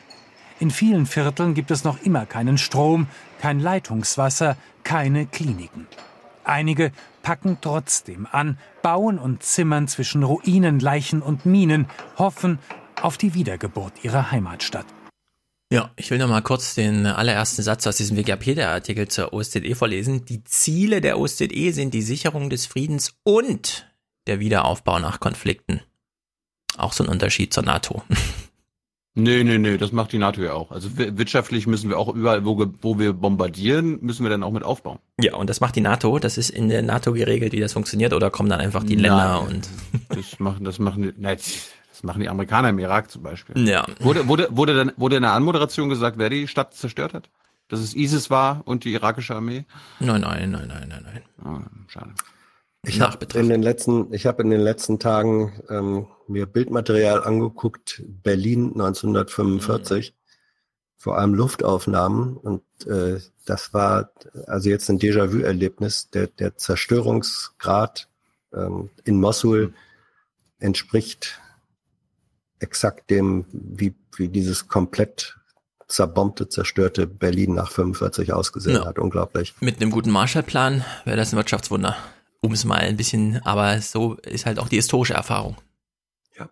In 0.59 0.71
vielen 0.71 1.05
Vierteln 1.05 1.53
gibt 1.53 1.71
es 1.71 1.85
noch 1.85 2.01
immer 2.01 2.25
keinen 2.25 2.57
Strom, 2.57 3.09
kein 3.43 3.61
Leitungswasser, 3.61 4.57
keine 4.85 5.27
Kliniken. 5.27 5.87
Einige 6.47 6.93
packen 7.23 7.59
trotzdem 7.61 8.29
an, 8.31 8.57
bauen 8.81 9.19
und 9.19 9.43
zimmern 9.43 9.89
zwischen 9.89 10.23
Ruinen, 10.23 10.79
Leichen 10.79 11.21
und 11.21 11.45
Minen, 11.45 11.87
hoffen 12.19 12.61
auf 13.03 13.19
die 13.19 13.35
Wiedergeburt 13.35 14.05
ihrer 14.05 14.31
Heimatstadt. 14.31 14.87
Ja, 15.73 15.91
ich 15.97 16.13
will 16.13 16.19
noch 16.19 16.29
mal 16.29 16.43
kurz 16.43 16.77
den 16.77 17.07
allerersten 17.07 17.65
Satz 17.65 17.85
aus 17.89 17.97
diesem 17.97 18.17
Wikipedia-Artikel 18.17 19.09
zur 19.09 19.33
OSZE 19.33 19.75
vorlesen. 19.75 20.25
Die 20.25 20.45
Ziele 20.45 21.01
der 21.01 21.19
OSZE 21.19 21.73
sind 21.73 21.93
die 21.93 22.03
Sicherung 22.03 22.49
des 22.49 22.67
Friedens 22.67 23.17
und 23.25 23.93
der 24.29 24.39
Wiederaufbau 24.39 25.01
nach 25.01 25.19
Konflikten. 25.19 25.81
Auch 26.77 26.93
so 26.93 27.03
ein 27.03 27.11
Unterschied 27.11 27.53
zur 27.53 27.65
NATO. 27.65 28.05
Nee, 29.19 29.45
nee, 29.45 29.57
nee, 29.57 29.79
das 29.79 29.93
macht 29.93 30.13
die 30.13 30.19
NATO 30.19 30.43
ja 30.43 30.53
auch. 30.53 30.71
Also 30.71 30.99
wir- 30.99 31.17
wirtschaftlich 31.17 31.67
müssen 31.67 31.89
wir 31.89 31.99
auch 31.99 32.15
überall, 32.15 32.45
wo, 32.45 32.67
wo 32.83 32.99
wir 32.99 33.15
bombardieren, 33.15 33.99
müssen 34.03 34.25
wir 34.25 34.31
dann 34.31 34.43
auch 34.43 34.53
mit 34.53 34.63
aufbauen. 34.63 34.99
Ja, 35.19 35.35
und 35.37 35.49
das 35.49 35.61
macht 35.61 35.75
die 35.75 35.81
NATO. 35.81 36.19
Das 36.19 36.37
ist 36.37 36.51
in 36.51 36.69
der 36.69 36.83
NATO 36.83 37.13
geregelt, 37.15 37.53
wie 37.55 37.61
das 37.61 37.73
funktioniert, 37.73 38.13
oder 38.13 38.31
kommen 38.31 38.51
dann 38.51 38.61
einfach 38.61 38.85
die 38.85 38.95
Nein. 38.97 39.05
Länder 39.05 39.43
und. 39.49 39.69
Das 40.11 40.39
machen, 40.39 40.65
das 40.65 40.79
machen 40.79 41.03
die, 41.03 41.13
nein, 41.17 41.37
das 41.37 42.03
machen 42.03 42.21
die 42.21 42.29
Amerikaner 42.29 42.69
im 42.69 42.79
Irak 42.79 43.11
zum 43.11 43.23
Beispiel. 43.23 43.67
Ja. 43.67 43.87
Wurde, 44.01 44.29
wurde, 44.29 44.49
wurde 44.51 44.75
dann, 44.77 44.93
wurde 44.97 45.17
in 45.17 45.23
der 45.23 45.33
Anmoderation 45.33 45.89
gesagt, 45.89 46.19
wer 46.19 46.29
die 46.31 46.47
Stadt 46.47 46.75
zerstört 46.75 47.15
hat? 47.15 47.29
Dass 47.69 47.81
es 47.81 47.95
ISIS 47.97 48.29
war 48.31 48.63
und 48.67 48.85
die 48.85 48.93
irakische 48.93 49.35
Armee? 49.35 49.65
Nein, 49.99 50.21
nein, 50.21 50.51
nein, 50.51 50.69
nein, 50.69 50.87
nein, 50.89 51.05
nein. 51.05 51.23
Oh, 51.45 51.59
schade. 51.89 52.11
Ich 52.87 53.01
habe 53.01 53.27
in 53.39 53.49
den 53.49 53.63
letzten, 53.63 54.13
ich 54.13 54.27
habe 54.27 54.43
in 54.43 54.51
den 54.51 54.61
letzten 54.61 54.99
Tagen 54.99 55.61
ähm, 55.69 56.07
mir 56.29 56.47
Bildmaterial 56.47 57.25
angeguckt, 57.25 58.03
Berlin 58.07 58.73
1945, 58.73 60.13
mhm. 60.13 60.15
vor 60.97 61.19
allem 61.19 61.35
Luftaufnahmen 61.35 62.37
und 62.37 62.63
äh, 62.87 63.21
das 63.45 63.73
war 63.75 64.11
also 64.47 64.69
jetzt 64.69 64.89
ein 64.91 64.99
Déjà-vu-Erlebnis. 64.99 66.11
Der, 66.11 66.27
der 66.27 66.57
Zerstörungsgrad 66.57 68.09
ähm, 68.53 68.91
in 69.05 69.21
Mosul 69.21 69.69
mhm. 69.69 69.75
entspricht 70.59 71.41
exakt 72.59 73.11
dem, 73.11 73.45
wie, 73.53 73.95
wie 74.17 74.29
dieses 74.29 74.69
komplett 74.69 75.37
zerbombte, 75.89 76.49
zerstörte 76.49 77.07
Berlin 77.07 77.55
nach 77.55 77.71
45 77.71 78.33
ausgesehen 78.33 78.77
ja. 78.77 78.87
hat. 78.87 78.99
Unglaublich. 78.99 79.55
Mit 79.61 79.81
einem 79.81 79.91
guten 79.91 80.11
Marshallplan 80.11 80.85
wäre 81.05 81.17
das 81.17 81.33
ein 81.33 81.37
Wirtschaftswunder. 81.37 81.97
Um 82.47 82.53
es 82.53 82.65
mal 82.65 82.79
ein 82.79 82.97
bisschen, 82.97 83.43
aber 83.45 83.81
so 83.81 84.15
ist 84.15 84.47
halt 84.47 84.61
auch 84.61 84.69
die 84.69 84.77
historische 84.77 85.15
Erfahrung. 85.15 85.57
Ja. 86.39 86.49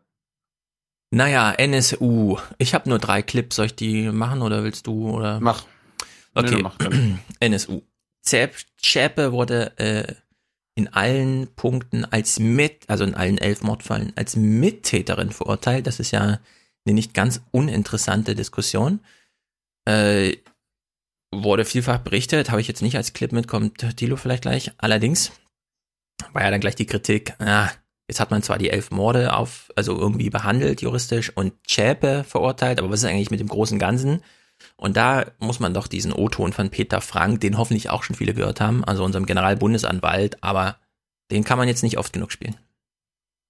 Naja, 1.13 1.53
NSU. 1.53 2.37
Ich 2.59 2.75
habe 2.75 2.89
nur 2.89 2.99
drei 2.99 3.23
Clips. 3.23 3.55
Soll 3.55 3.67
ich 3.67 3.77
die 3.77 4.11
machen 4.11 4.43
oder 4.43 4.65
willst 4.65 4.89
du? 4.89 5.09
Oder? 5.09 5.39
Mach. 5.39 5.65
Okay. 6.35 6.57
Nee, 6.57 6.63
mach, 6.63 6.77
NSU. 7.39 7.83
Zschäpe 8.25 9.31
wurde 9.31 9.79
äh, 9.79 10.15
in 10.75 10.93
allen 10.93 11.47
Punkten 11.55 12.05
als 12.07 12.41
mit, 12.41 12.91
also 12.91 13.05
in 13.05 13.15
allen 13.15 13.39
elf 13.39 13.63
Mordfällen, 13.63 14.13
als 14.17 14.35
Mittäterin 14.35 15.31
verurteilt. 15.31 15.87
Das 15.87 16.01
ist 16.01 16.11
ja 16.11 16.41
eine 16.85 16.95
nicht 16.95 17.15
ganz 17.15 17.41
uninteressante 17.53 18.35
Diskussion. 18.35 18.99
Äh, 19.85 20.39
wurde 21.33 21.65
vielfach 21.65 21.99
berichtet, 21.99 22.51
habe 22.51 22.61
ich 22.61 22.67
jetzt 22.67 22.83
nicht 22.83 22.97
als 22.97 23.13
Clip 23.13 23.31
mitkommt, 23.31 23.97
Tilo 23.97 24.17
vielleicht 24.17 24.43
gleich. 24.43 24.73
Allerdings 24.79 25.31
war 26.33 26.43
ja 26.43 26.51
dann 26.51 26.61
gleich 26.61 26.75
die 26.77 26.87
Kritik, 26.87 27.35
ah, 27.39 27.71
jetzt 28.09 28.21
hat 28.21 28.31
man 28.31 28.43
zwar 28.43 28.59
die 28.59 28.71
elf 28.71 28.91
Morde 28.91 29.35
auf, 29.35 29.71
also 29.77 29.99
irgendwie 29.99 30.31
behandelt 30.31 30.83
juristisch 30.83 31.35
und 31.37 31.55
Schäpe 31.67 32.25
verurteilt, 32.25 32.79
aber 32.79 32.91
was 32.91 33.03
ist 33.03 33.09
eigentlich 33.09 33.31
mit 33.31 33.41
dem 33.41 33.49
großen 33.49 33.79
Ganzen? 33.79 34.23
Und 34.77 34.97
da 34.97 35.27
muss 35.39 35.61
man 35.61 35.75
doch 35.75 35.87
diesen 35.87 36.13
O-Ton 36.13 36.53
von 36.53 36.71
Peter 36.71 37.01
Frank, 37.01 37.41
den 37.41 37.59
hoffentlich 37.59 37.91
auch 37.91 38.03
schon 38.03 38.17
viele 38.17 38.35
gehört 38.35 38.61
haben, 38.61 38.85
also 38.85 39.05
unserem 39.05 39.27
Generalbundesanwalt, 39.27 40.43
aber 40.43 40.79
den 41.31 41.45
kann 41.45 41.59
man 41.59 41.69
jetzt 41.69 41.83
nicht 41.83 41.99
oft 41.99 42.13
genug 42.13 42.33
spielen. 42.33 42.57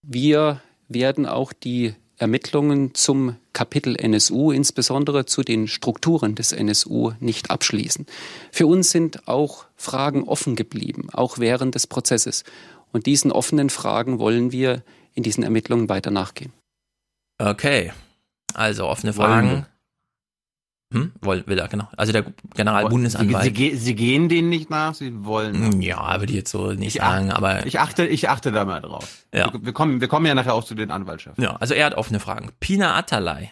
Wir 0.03 0.61
werden 0.89 1.27
auch 1.27 1.53
die 1.53 1.95
Ermittlungen 2.17 2.95
zum 2.95 3.37
Kapitel 3.53 3.97
NSU, 3.97 4.53
insbesondere 4.53 5.27
zu 5.27 5.43
den 5.43 5.69
Strukturen 5.69 6.35
des 6.35 6.53
NSU, 6.53 7.13
nicht 7.21 7.51
abschließen. 7.51 8.07
Für 8.53 8.67
uns 8.67 8.91
sind 8.91 9.27
auch 9.29 9.67
Fragen 9.77 10.25
offen 10.25 10.57
geblieben, 10.57 11.09
auch 11.13 11.39
während 11.39 11.75
des 11.75 11.87
Prozesses. 11.87 12.45
Und 12.93 13.07
diesen 13.07 13.33
offenen 13.33 13.71
Fragen 13.71 14.19
wollen 14.19 14.53
wir 14.53 14.83
in 15.15 15.23
diesen 15.23 15.43
Ermittlungen 15.43 15.89
weiter 15.89 16.11
nachgehen. 16.11 16.53
Okay, 17.39 17.93
also 18.55 18.87
offene 18.87 19.13
Fragen. 19.13 19.67
Hm? 20.95 21.13
Will, 21.21 21.43
will 21.47 21.59
er, 21.59 21.67
genau. 21.67 21.89
Also 21.97 22.13
der 22.13 22.25
Generalbundesanwalt. 22.55 23.57
Sie, 23.57 23.71
sie, 23.71 23.77
sie, 23.77 23.95
gehen 23.97 24.29
denen 24.29 24.49
nicht 24.49 24.71
nach, 24.71 24.95
sie 24.95 25.25
wollen. 25.25 25.73
Hm, 25.73 25.81
ja, 25.81 26.21
würde 26.21 26.33
ich 26.33 26.37
jetzt 26.39 26.51
so 26.51 26.71
nicht 26.71 26.95
ich 26.95 27.03
sagen, 27.03 27.31
achte, 27.31 27.37
aber. 27.37 27.67
Ich 27.67 27.81
achte, 27.81 28.07
ich 28.07 28.29
achte 28.29 28.53
da 28.53 28.65
mal 28.65 28.81
drauf. 28.81 29.25
Ja. 29.35 29.53
Wir, 29.53 29.67
wir, 29.67 29.73
kommen, 29.73 30.01
wir 30.01 30.07
kommen 30.07 30.27
ja 30.27 30.35
nachher 30.35 30.55
auch 30.55 30.63
zu 30.63 30.77
den 30.77 30.93
Anwaltschaften. 30.93 31.43
Ja, 31.43 31.57
also 31.57 31.75
er 31.75 31.87
hat 31.87 31.95
offene 31.95 32.21
Fragen. 32.21 32.53
Pina 32.61 32.95
Atalay 32.95 33.51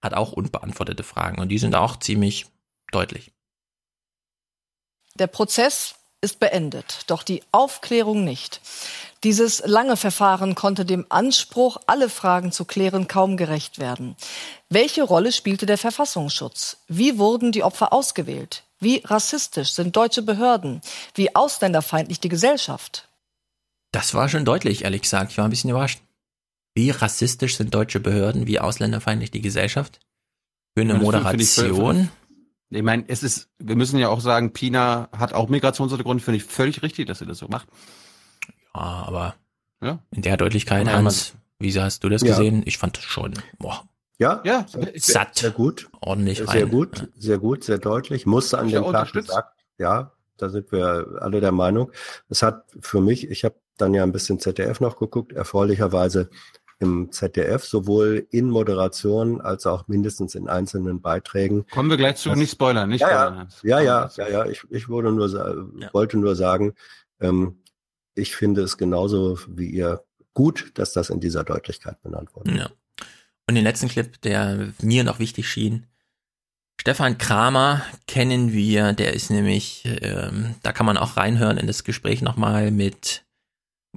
hat 0.00 0.14
auch 0.14 0.32
unbeantwortete 0.32 1.02
Fragen 1.02 1.40
und 1.40 1.48
die 1.48 1.58
sind 1.58 1.74
auch 1.74 1.98
ziemlich 1.98 2.46
deutlich. 2.92 3.32
Der 5.16 5.26
Prozess 5.26 5.96
ist 6.20 6.38
beendet, 6.38 7.02
doch 7.08 7.24
die 7.24 7.42
Aufklärung 7.50 8.24
nicht. 8.24 8.60
Dieses 9.24 9.62
lange 9.64 9.96
Verfahren 9.96 10.56
konnte 10.56 10.84
dem 10.84 11.06
Anspruch, 11.08 11.76
alle 11.86 12.08
Fragen 12.08 12.50
zu 12.50 12.64
klären, 12.64 13.06
kaum 13.06 13.36
gerecht 13.36 13.78
werden. 13.78 14.16
Welche 14.68 15.04
Rolle 15.04 15.30
spielte 15.30 15.64
der 15.64 15.78
Verfassungsschutz? 15.78 16.78
Wie 16.88 17.18
wurden 17.18 17.52
die 17.52 17.62
Opfer 17.62 17.92
ausgewählt? 17.92 18.64
Wie 18.80 19.00
rassistisch 19.04 19.72
sind 19.72 19.94
deutsche 19.94 20.22
Behörden? 20.22 20.80
Wie 21.14 21.36
ausländerfeindlich 21.36 22.18
die 22.18 22.28
Gesellschaft? 22.28 23.08
Das 23.92 24.12
war 24.14 24.28
schon 24.28 24.44
deutlich, 24.44 24.82
ehrlich 24.82 25.02
gesagt. 25.02 25.30
Ich 25.30 25.38
war 25.38 25.44
ein 25.44 25.50
bisschen 25.50 25.70
überrascht. 25.70 26.00
Wie 26.74 26.90
rassistisch 26.90 27.56
sind 27.56 27.72
deutsche 27.72 28.00
Behörden? 28.00 28.48
Wie 28.48 28.58
ausländerfeindlich 28.58 29.30
die 29.30 29.42
Gesellschaft? 29.42 30.00
Für 30.74 30.82
eine 30.82 30.94
Moderation? 30.94 32.08
Ich 32.70 32.82
meine, 32.82 33.04
es 33.06 33.22
ist, 33.22 33.50
wir 33.58 33.76
müssen 33.76 33.98
ja 33.98 34.08
auch 34.08 34.20
sagen, 34.20 34.54
Pina 34.54 35.10
hat 35.12 35.34
auch 35.34 35.48
Migrationshintergrund, 35.48 36.22
finde 36.22 36.38
ich 36.38 36.44
völlig 36.44 36.82
richtig, 36.82 37.06
dass 37.06 37.18
sie 37.18 37.26
das 37.26 37.38
so 37.38 37.46
macht. 37.46 37.68
Ja, 38.74 39.04
aber 39.06 39.34
ja. 39.82 39.98
in 40.10 40.22
der 40.22 40.36
Deutlichkeit, 40.36 40.88
Hans, 40.88 41.34
wie 41.58 41.72
hast 41.78 42.04
du 42.04 42.08
das 42.08 42.22
gesehen? 42.22 42.60
Ja. 42.60 42.62
Ich 42.66 42.78
fand 42.78 42.96
das 42.96 43.04
schon, 43.04 43.34
boah. 43.58 43.84
Ja, 44.18 44.40
ja, 44.44 44.66
satt. 44.96 45.38
Sehr 45.38 45.50
gut. 45.50 45.88
Ordentlich 46.00 46.38
sehr 46.38 46.48
rein. 46.48 46.56
Sehr 46.56 46.66
gut, 46.66 47.08
sehr 47.16 47.38
gut, 47.38 47.64
sehr 47.64 47.78
deutlich. 47.78 48.24
Musste 48.24 48.58
an 48.58 48.68
dem 48.68 48.84
Tag 48.84 49.12
gesagt, 49.12 49.58
ja, 49.78 50.12
da 50.36 50.48
sind 50.48 50.70
wir 50.70 51.18
alle 51.20 51.40
der 51.40 51.50
Meinung. 51.50 51.90
Es 52.28 52.42
hat 52.42 52.66
für 52.80 53.00
mich, 53.00 53.28
ich 53.30 53.44
habe 53.44 53.56
dann 53.78 53.94
ja 53.94 54.04
ein 54.04 54.12
bisschen 54.12 54.38
ZDF 54.38 54.80
noch 54.80 54.98
geguckt, 54.98 55.32
erfreulicherweise 55.32 56.30
im 56.78 57.12
ZDF, 57.12 57.64
sowohl 57.64 58.26
in 58.30 58.50
Moderation 58.50 59.40
als 59.40 59.66
auch 59.66 59.86
mindestens 59.88 60.34
in 60.34 60.48
einzelnen 60.48 61.00
Beiträgen. 61.00 61.64
Kommen 61.68 61.90
wir 61.90 61.96
gleich 61.96 62.16
zu, 62.16 62.30
das, 62.30 62.38
nicht 62.38 62.52
spoilern, 62.52 62.88
nicht 62.88 63.00
ja, 63.00 63.08
spoilern. 63.08 63.48
Ja, 63.62 63.80
ja, 63.80 64.10
ja, 64.16 64.28
ja, 64.28 64.46
ich, 64.46 64.62
ich 64.70 64.88
wurde 64.88 65.12
nur, 65.12 65.28
ja. 65.80 65.90
wollte 65.92 66.18
nur 66.18 66.34
sagen, 66.34 66.74
ähm, 67.20 67.61
ich 68.14 68.34
finde 68.36 68.62
es 68.62 68.78
genauso 68.78 69.38
wie 69.48 69.70
ihr 69.70 70.04
gut, 70.34 70.72
dass 70.74 70.92
das 70.92 71.10
in 71.10 71.20
dieser 71.20 71.44
Deutlichkeit 71.44 72.00
benannt 72.02 72.34
wurde. 72.34 72.56
Ja. 72.56 72.70
Und 73.48 73.54
den 73.54 73.64
letzten 73.64 73.88
Clip, 73.88 74.20
der 74.22 74.72
mir 74.80 75.04
noch 75.04 75.18
wichtig 75.18 75.48
schien, 75.48 75.86
Stefan 76.80 77.18
Kramer 77.18 77.82
kennen 78.06 78.52
wir, 78.52 78.92
der 78.92 79.12
ist 79.14 79.30
nämlich, 79.30 79.84
ähm, 80.00 80.56
da 80.62 80.72
kann 80.72 80.86
man 80.86 80.96
auch 80.96 81.16
reinhören 81.16 81.58
in 81.58 81.66
das 81.66 81.84
Gespräch 81.84 82.22
nochmal 82.22 82.70
mit 82.70 83.24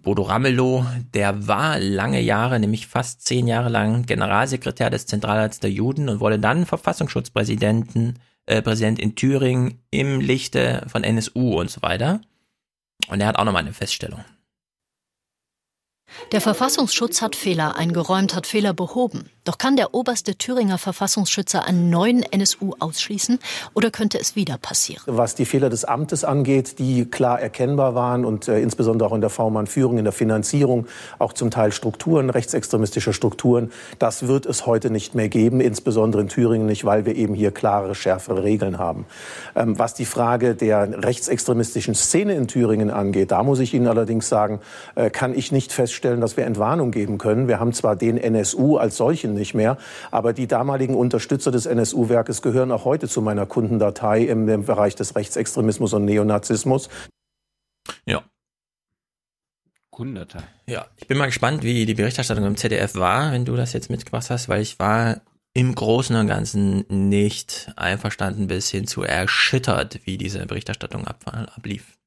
Bodo 0.02 0.24
Ramelow, 0.24 0.86
der 1.14 1.48
war 1.48 1.80
lange 1.80 2.22
Jahre, 2.22 2.60
nämlich 2.60 2.86
fast 2.86 3.26
zehn 3.26 3.48
Jahre 3.48 3.70
lang 3.70 4.06
Generalsekretär 4.06 4.90
des 4.90 5.08
Zentralrats 5.08 5.60
der 5.60 5.72
Juden 5.72 6.10
und 6.10 6.20
wurde 6.20 6.38
dann 6.38 6.66
Verfassungsschutzpräsidenten, 6.66 8.20
äh, 8.46 8.62
Präsident 8.62 9.00
in 9.00 9.16
Thüringen 9.16 9.80
im 9.90 10.20
Lichte 10.20 10.86
von 10.88 11.04
NSU 11.04 11.60
und 11.60 11.72
so 11.72 11.82
weiter. 11.82 12.22
Und 13.08 13.22
er 13.22 13.28
hat 13.28 13.38
auch 13.38 13.44
nochmal 13.44 13.64
eine 13.64 13.74
Feststellung. 13.74 14.24
Der 16.32 16.42
Verfassungsschutz 16.42 17.22
hat 17.22 17.36
Fehler 17.36 17.78
eingeräumt, 17.78 18.36
hat 18.36 18.48
Fehler 18.48 18.74
behoben. 18.74 19.30
Doch 19.44 19.60
kann 19.60 19.76
der 19.76 19.94
oberste 19.94 20.36
Thüringer 20.36 20.80
Verfassungsschützer 20.80 21.66
einen 21.66 21.92
neuen 21.92 22.24
NSU 22.24 22.74
ausschließen 22.80 23.38
oder 23.76 23.92
könnte 23.92 24.20
es 24.20 24.36
wieder 24.36 24.58
passieren? 24.58 25.04
Was 25.06 25.36
die 25.36 25.46
Fehler 25.46 25.70
des 25.70 25.86
Amtes 25.86 26.24
angeht, 26.24 26.80
die 26.80 27.06
klar 27.06 27.40
erkennbar 27.40 27.94
waren 27.94 28.26
und 28.26 28.48
äh, 28.48 28.60
insbesondere 28.60 29.08
auch 29.08 29.14
in 29.14 29.22
der 29.22 29.30
V-Mann-Führung, 29.30 30.00
in 30.00 30.04
der 30.04 30.14
Finanzierung, 30.14 30.88
auch 31.20 31.32
zum 31.32 31.52
Teil 31.52 31.72
Strukturen, 31.72 32.32
rechtsextremistische 32.32 33.14
Strukturen, 33.14 33.72
das 34.00 34.28
wird 34.28 34.48
es 34.48 34.66
heute 34.66 34.90
nicht 34.90 35.14
mehr 35.14 35.30
geben, 35.30 35.62
insbesondere 35.62 36.24
in 36.24 36.28
Thüringen 36.28 36.66
nicht, 36.66 36.84
weil 36.84 37.06
wir 37.06 37.16
eben 37.16 37.36
hier 37.36 37.52
klare, 37.52 37.94
schärfere 37.94 38.44
Regeln 38.44 38.80
haben. 38.80 39.06
Ähm, 39.56 39.78
was 39.78 39.94
die 39.94 40.06
Frage 40.06 40.56
der 40.56 41.04
rechtsextremistischen 41.04 41.94
Szene 41.94 42.34
in 42.34 42.48
Thüringen 42.48 42.90
angeht, 42.90 43.30
da 43.30 43.44
muss 43.44 43.60
ich 43.60 43.76
Ihnen 43.76 43.88
allerdings 43.88 44.28
sagen, 44.28 44.60
äh, 44.96 45.12
kann 45.12 45.38
ich 45.38 45.52
nicht 45.52 45.72
feststellen, 45.72 45.95
dass 46.02 46.38
wir 46.38 46.46
Entwarnung 46.46 46.92
geben 46.92 47.18
können. 47.18 47.48
Wir 47.48 47.60
haben 47.60 47.74
zwar 47.74 47.96
den 47.96 48.18
NSU 48.18 48.78
als 48.78 48.98
solchen 48.98 49.34
nicht 49.34 49.54
mehr. 49.54 49.78
Aber 50.12 50.34
die 50.34 50.48
damaligen 50.48 50.96
Unterstützer 50.96 51.52
des 51.52 51.66
NSU-Werkes 51.66 52.42
gehören 52.42 52.72
auch 52.72 52.86
heute 52.86 53.08
zu 53.08 53.22
meiner 53.22 53.46
Kundendatei 53.46 54.24
im, 54.24 54.48
im 54.50 54.66
Bereich 54.66 54.96
des 54.96 55.16
Rechtsextremismus 55.16 55.94
und 55.94 56.06
Neonazismus. 56.06 56.90
Ja. 58.06 58.24
Kundendatei. 59.92 60.44
Ja, 60.68 60.88
ich 60.98 61.08
bin 61.08 61.18
mal 61.18 61.28
gespannt, 61.28 61.64
wie 61.64 61.86
die 61.86 61.94
Berichterstattung 61.94 62.46
im 62.46 62.58
ZDF 62.58 62.96
war, 62.96 63.32
wenn 63.32 63.46
du 63.46 63.56
das 63.56 63.74
jetzt 63.74 63.90
mitgebracht 63.90 64.30
hast, 64.30 64.50
weil 64.50 64.62
ich 64.62 64.78
war 64.78 65.22
im 65.54 65.74
Großen 65.74 66.16
und 66.18 66.28
Ganzen 66.28 66.86
nicht 66.90 67.72
einverstanden 67.78 68.48
bis 68.48 68.70
hin 68.70 68.88
zu 68.88 69.04
erschüttert, 69.04 70.02
wie 70.04 70.18
diese 70.18 70.46
Berichterstattung 70.46 71.08
ab, 71.08 71.24
ablief. 71.56 71.98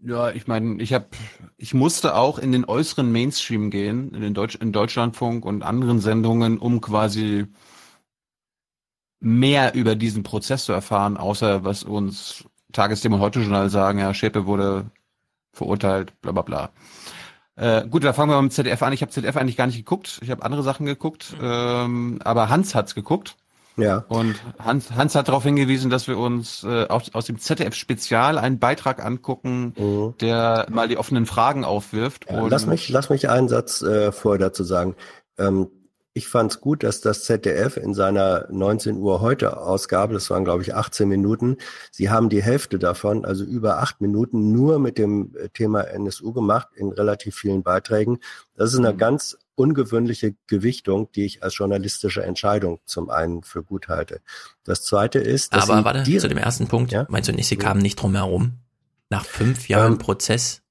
Ja, 0.00 0.30
ich 0.30 0.46
meine, 0.46 0.80
ich 0.80 0.92
habe, 0.92 1.06
ich 1.56 1.74
musste 1.74 2.14
auch 2.14 2.38
in 2.38 2.52
den 2.52 2.64
äußeren 2.64 3.10
Mainstream 3.10 3.70
gehen, 3.70 4.14
in 4.14 4.20
den 4.20 4.34
Deutsch, 4.34 4.54
in 4.54 4.72
Deutschlandfunk 4.72 5.44
und 5.44 5.62
anderen 5.62 5.98
Sendungen, 5.98 6.58
um 6.58 6.80
quasi 6.80 7.46
mehr 9.20 9.74
über 9.74 9.96
diesen 9.96 10.22
Prozess 10.22 10.64
zu 10.64 10.72
erfahren, 10.72 11.16
außer 11.16 11.64
was 11.64 11.82
uns 11.82 12.44
Tagesthema 12.72 13.16
und 13.16 13.22
Heute 13.22 13.40
Journal 13.40 13.70
sagen, 13.70 13.98
ja, 13.98 14.14
Schäpe 14.14 14.46
wurde 14.46 14.90
verurteilt, 15.52 16.20
bla 16.20 16.32
bla 16.32 16.42
bla. 16.42 16.70
Äh, 17.56 17.88
gut, 17.88 18.04
da 18.04 18.12
fangen 18.12 18.30
wir 18.30 18.40
mit 18.40 18.52
ZDF 18.52 18.82
an. 18.82 18.92
Ich 18.92 19.02
habe 19.02 19.10
ZDF 19.10 19.36
eigentlich 19.36 19.56
gar 19.56 19.66
nicht 19.66 19.78
geguckt. 19.78 20.20
Ich 20.22 20.30
habe 20.30 20.44
andere 20.44 20.62
Sachen 20.62 20.86
geguckt, 20.86 21.34
ähm, 21.42 22.20
aber 22.22 22.50
Hans 22.50 22.74
hat's 22.76 22.94
geguckt. 22.94 23.36
Ja. 23.78 24.04
Und 24.08 24.36
Hans, 24.58 24.90
Hans 24.90 25.14
hat 25.14 25.28
darauf 25.28 25.44
hingewiesen, 25.44 25.90
dass 25.90 26.08
wir 26.08 26.18
uns 26.18 26.64
äh, 26.64 26.86
aus, 26.88 27.14
aus 27.14 27.26
dem 27.26 27.38
ZDF-Spezial 27.38 28.38
einen 28.38 28.58
Beitrag 28.58 29.04
angucken, 29.04 29.72
mhm. 29.76 30.14
der 30.20 30.66
mal 30.70 30.88
die 30.88 30.98
offenen 30.98 31.26
Fragen 31.26 31.64
aufwirft. 31.64 32.26
Ja, 32.28 32.46
lass 32.46 32.66
mich, 32.66 32.88
lass 32.88 33.08
mich 33.08 33.30
einen 33.30 33.48
Satz 33.48 33.82
äh, 33.82 34.12
vorher 34.12 34.38
dazu 34.38 34.64
sagen. 34.64 34.96
Ähm, 35.38 35.68
ich 36.18 36.26
fand 36.26 36.50
es 36.50 36.60
gut, 36.60 36.82
dass 36.82 37.00
das 37.00 37.22
ZDF 37.22 37.76
in 37.76 37.94
seiner 37.94 38.48
19 38.50 38.96
Uhr 38.96 39.20
heute 39.20 39.56
Ausgabe, 39.56 40.14
das 40.14 40.28
waren 40.30 40.44
glaube 40.44 40.62
ich 40.62 40.74
18 40.74 41.08
Minuten, 41.08 41.58
sie 41.92 42.10
haben 42.10 42.28
die 42.28 42.42
Hälfte 42.42 42.80
davon, 42.80 43.24
also 43.24 43.44
über 43.44 43.78
acht 43.78 44.00
Minuten, 44.00 44.50
nur 44.50 44.80
mit 44.80 44.98
dem 44.98 45.36
äh, 45.36 45.48
Thema 45.50 45.82
NSU 45.82 46.32
gemacht 46.32 46.68
in 46.74 46.90
relativ 46.90 47.36
vielen 47.36 47.62
Beiträgen. 47.62 48.18
Das 48.56 48.72
ist 48.72 48.80
eine 48.80 48.94
mhm. 48.94 48.98
ganz 48.98 49.38
ungewöhnliche 49.58 50.34
Gewichtung, 50.46 51.10
die 51.12 51.24
ich 51.24 51.42
als 51.42 51.58
journalistische 51.58 52.22
Entscheidung 52.22 52.80
zum 52.84 53.10
einen 53.10 53.42
für 53.42 53.62
gut 53.62 53.88
halte. 53.88 54.20
Das 54.64 54.84
zweite 54.84 55.18
ist, 55.18 55.54
dass 55.54 55.68
Aber 55.68 55.84
warte, 55.84 56.18
zu 56.18 56.28
dem 56.28 56.38
ersten 56.38 56.68
Punkt, 56.68 56.92
ja? 56.92 57.06
meinst 57.08 57.28
du 57.28 57.32
nicht, 57.32 57.48
sie 57.48 57.56
kamen 57.56 57.80
nicht 57.80 57.96
drum 57.96 58.14
herum? 58.14 58.52
Nach 59.10 59.24
fünf 59.24 59.68
Jahren 59.68 59.92
ähm, 59.94 59.98
Prozess 59.98 60.62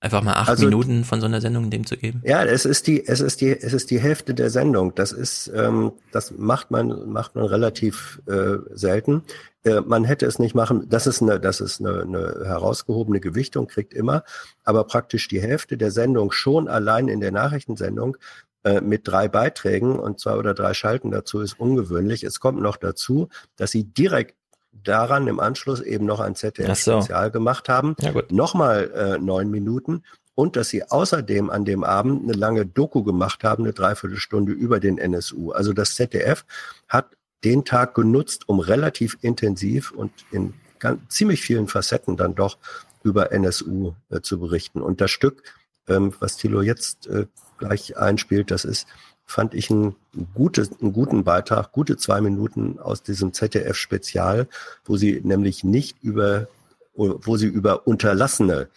einfach 0.00 0.22
mal 0.22 0.32
acht 0.32 0.48
also, 0.48 0.64
Minuten 0.64 1.04
von 1.04 1.20
so 1.20 1.26
einer 1.26 1.40
Sendung 1.40 1.70
dem 1.70 1.86
zu 1.86 1.96
geben? 1.96 2.22
Ja, 2.24 2.44
es 2.44 2.64
ist 2.64 2.86
die, 2.86 3.06
es 3.06 3.20
ist 3.20 3.40
die, 3.40 3.50
es 3.50 3.72
ist 3.72 3.90
die 3.90 4.00
Hälfte 4.00 4.34
der 4.34 4.50
Sendung. 4.50 4.94
Das 4.94 5.12
ist, 5.12 5.50
ähm, 5.54 5.92
das 6.10 6.32
macht 6.32 6.70
man, 6.70 7.08
macht 7.10 7.36
man 7.36 7.44
relativ 7.44 8.20
äh, 8.26 8.56
selten. 8.72 9.22
Äh, 9.64 9.80
man 9.80 10.04
hätte 10.04 10.26
es 10.26 10.38
nicht 10.38 10.54
machen, 10.54 10.88
das 10.88 11.06
ist 11.06 11.22
eine, 11.22 11.38
das 11.38 11.60
ist 11.60 11.80
eine, 11.80 12.02
eine 12.02 12.44
herausgehobene 12.44 13.20
Gewichtung, 13.20 13.66
kriegt 13.66 13.94
immer, 13.94 14.24
aber 14.64 14.84
praktisch 14.84 15.28
die 15.28 15.40
Hälfte 15.40 15.76
der 15.76 15.90
Sendung 15.90 16.32
schon 16.32 16.68
allein 16.68 17.08
in 17.08 17.20
der 17.20 17.32
Nachrichtensendung 17.32 18.16
äh, 18.64 18.80
mit 18.80 19.08
drei 19.08 19.28
Beiträgen 19.28 19.98
und 19.98 20.20
zwei 20.20 20.36
oder 20.36 20.54
drei 20.54 20.74
Schalten 20.74 21.10
dazu 21.10 21.40
ist 21.40 21.58
ungewöhnlich. 21.58 22.22
Es 22.22 22.40
kommt 22.40 22.60
noch 22.60 22.76
dazu, 22.76 23.28
dass 23.56 23.70
sie 23.70 23.84
direkt 23.84 24.36
daran 24.72 25.26
im 25.28 25.40
Anschluss 25.40 25.80
eben 25.80 26.06
noch 26.06 26.20
ein 26.20 26.34
ZDF-Spezial 26.34 27.26
so. 27.26 27.30
gemacht 27.32 27.68
haben. 27.68 27.94
Ja, 28.00 28.12
Nochmal 28.30 28.90
äh, 28.94 29.18
neun 29.18 29.50
Minuten. 29.50 30.02
Und 30.34 30.56
dass 30.56 30.70
sie 30.70 30.82
außerdem 30.82 31.50
an 31.50 31.66
dem 31.66 31.84
Abend 31.84 32.22
eine 32.22 32.32
lange 32.32 32.64
Doku 32.64 33.02
gemacht 33.02 33.44
haben, 33.44 33.64
eine 33.64 33.74
Dreiviertelstunde 33.74 34.52
über 34.52 34.80
den 34.80 34.96
NSU. 34.96 35.50
Also 35.52 35.74
das 35.74 35.94
ZDF 35.94 36.46
hat 36.88 37.10
den 37.44 37.64
Tag 37.64 37.94
genutzt, 37.94 38.48
um 38.48 38.60
relativ 38.60 39.18
intensiv 39.20 39.90
und 39.92 40.12
in 40.30 40.54
ganz, 40.78 41.00
ziemlich 41.08 41.42
vielen 41.42 41.68
Facetten 41.68 42.16
dann 42.16 42.34
doch 42.34 42.58
über 43.02 43.32
NSU 43.32 43.94
äh, 44.10 44.20
zu 44.20 44.38
berichten. 44.38 44.80
Und 44.80 45.00
das 45.00 45.10
Stück, 45.10 45.42
ähm, 45.88 46.12
was 46.20 46.36
Thilo 46.36 46.62
jetzt 46.62 47.06
äh, 47.08 47.26
gleich 47.58 47.96
einspielt, 47.96 48.50
das 48.50 48.64
ist, 48.64 48.86
fand 49.24 49.54
ich 49.54 49.70
ein 49.70 49.96
gutes, 50.34 50.70
einen 50.80 50.92
guten 50.92 51.24
Beitrag, 51.24 51.72
gute 51.72 51.96
zwei 51.96 52.20
Minuten 52.20 52.78
aus 52.78 53.02
diesem 53.02 53.32
ZDF-Spezial, 53.32 54.48
wo 54.84 54.96
sie 54.96 55.20
nämlich 55.22 55.64
nicht 55.64 56.02
über, 56.02 56.48
wo 56.94 57.36
sie 57.36 57.46
über 57.46 57.86
unterlassene 57.86 58.68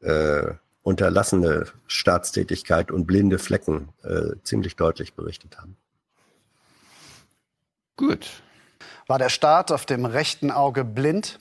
äh, 0.00 0.54
unterlassene 0.84 1.64
Staatstätigkeit 1.86 2.90
und 2.90 3.06
blinde 3.06 3.38
Flecken 3.38 3.88
äh, 4.02 4.36
ziemlich 4.44 4.76
deutlich 4.76 5.14
berichtet 5.14 5.58
haben. 5.58 5.76
Gut. 7.96 8.42
War 9.06 9.18
der 9.18 9.28
Staat 9.28 9.70
auf 9.70 9.86
dem 9.86 10.04
rechten 10.04 10.50
Auge 10.50 10.84
blind? 10.84 11.38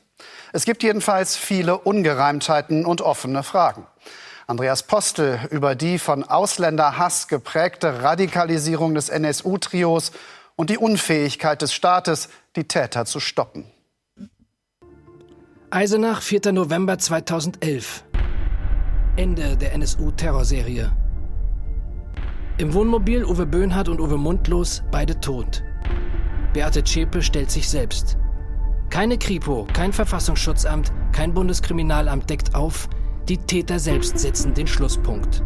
Es 0.52 0.66
gibt 0.66 0.84
jedenfalls 0.84 1.36
viele 1.36 1.78
Ungereimtheiten 1.78 2.86
und 2.86 3.02
offene 3.02 3.44
Fragen. 3.44 3.88
Andreas 4.46 4.84
Postel 4.84 5.40
über 5.52 5.74
die 5.74 5.98
von 5.98 6.24
Ausländerhass 6.24 7.28
geprägte 7.28 8.04
Radikalisierung 8.04 8.94
des 8.94 9.10
NSU-Trios 9.10 10.12
und 10.56 10.70
die 10.70 10.78
Unfähigkeit 10.78 11.62
des 11.62 11.74
Staates, 11.74 12.30
die 12.56 12.68
Täter 12.68 13.06
zu 13.06 13.20
stoppen. 13.20 13.66
Eisenach, 15.72 16.22
4. 16.22 16.52
November 16.52 17.00
2011. 17.00 18.04
Ende 19.16 19.58
der 19.58 19.74
NSU-Terrorserie. 19.74 20.92
Im 22.58 22.74
Wohnmobil 22.74 23.26
Uwe 23.26 23.48
Böhnhardt 23.48 23.90
und 23.90 24.00
Uwe 24.00 24.18
Mundlos, 24.18 24.84
beide 24.92 25.20
tot. 25.20 25.64
Beate 26.54 26.84
Zschäpe 26.84 27.22
stellt 27.22 27.50
sich 27.50 27.68
selbst. 27.68 28.18
Keine 28.90 29.18
Kripo, 29.18 29.68
kein 29.74 29.92
Verfassungsschutzamt, 29.92 30.94
kein 31.12 31.34
Bundeskriminalamt 31.34 32.30
deckt 32.30 32.54
auf. 32.54 32.88
Die 33.28 33.38
Täter 33.38 33.80
selbst 33.80 34.20
setzen 34.20 34.54
den 34.54 34.68
Schlusspunkt. 34.68 35.44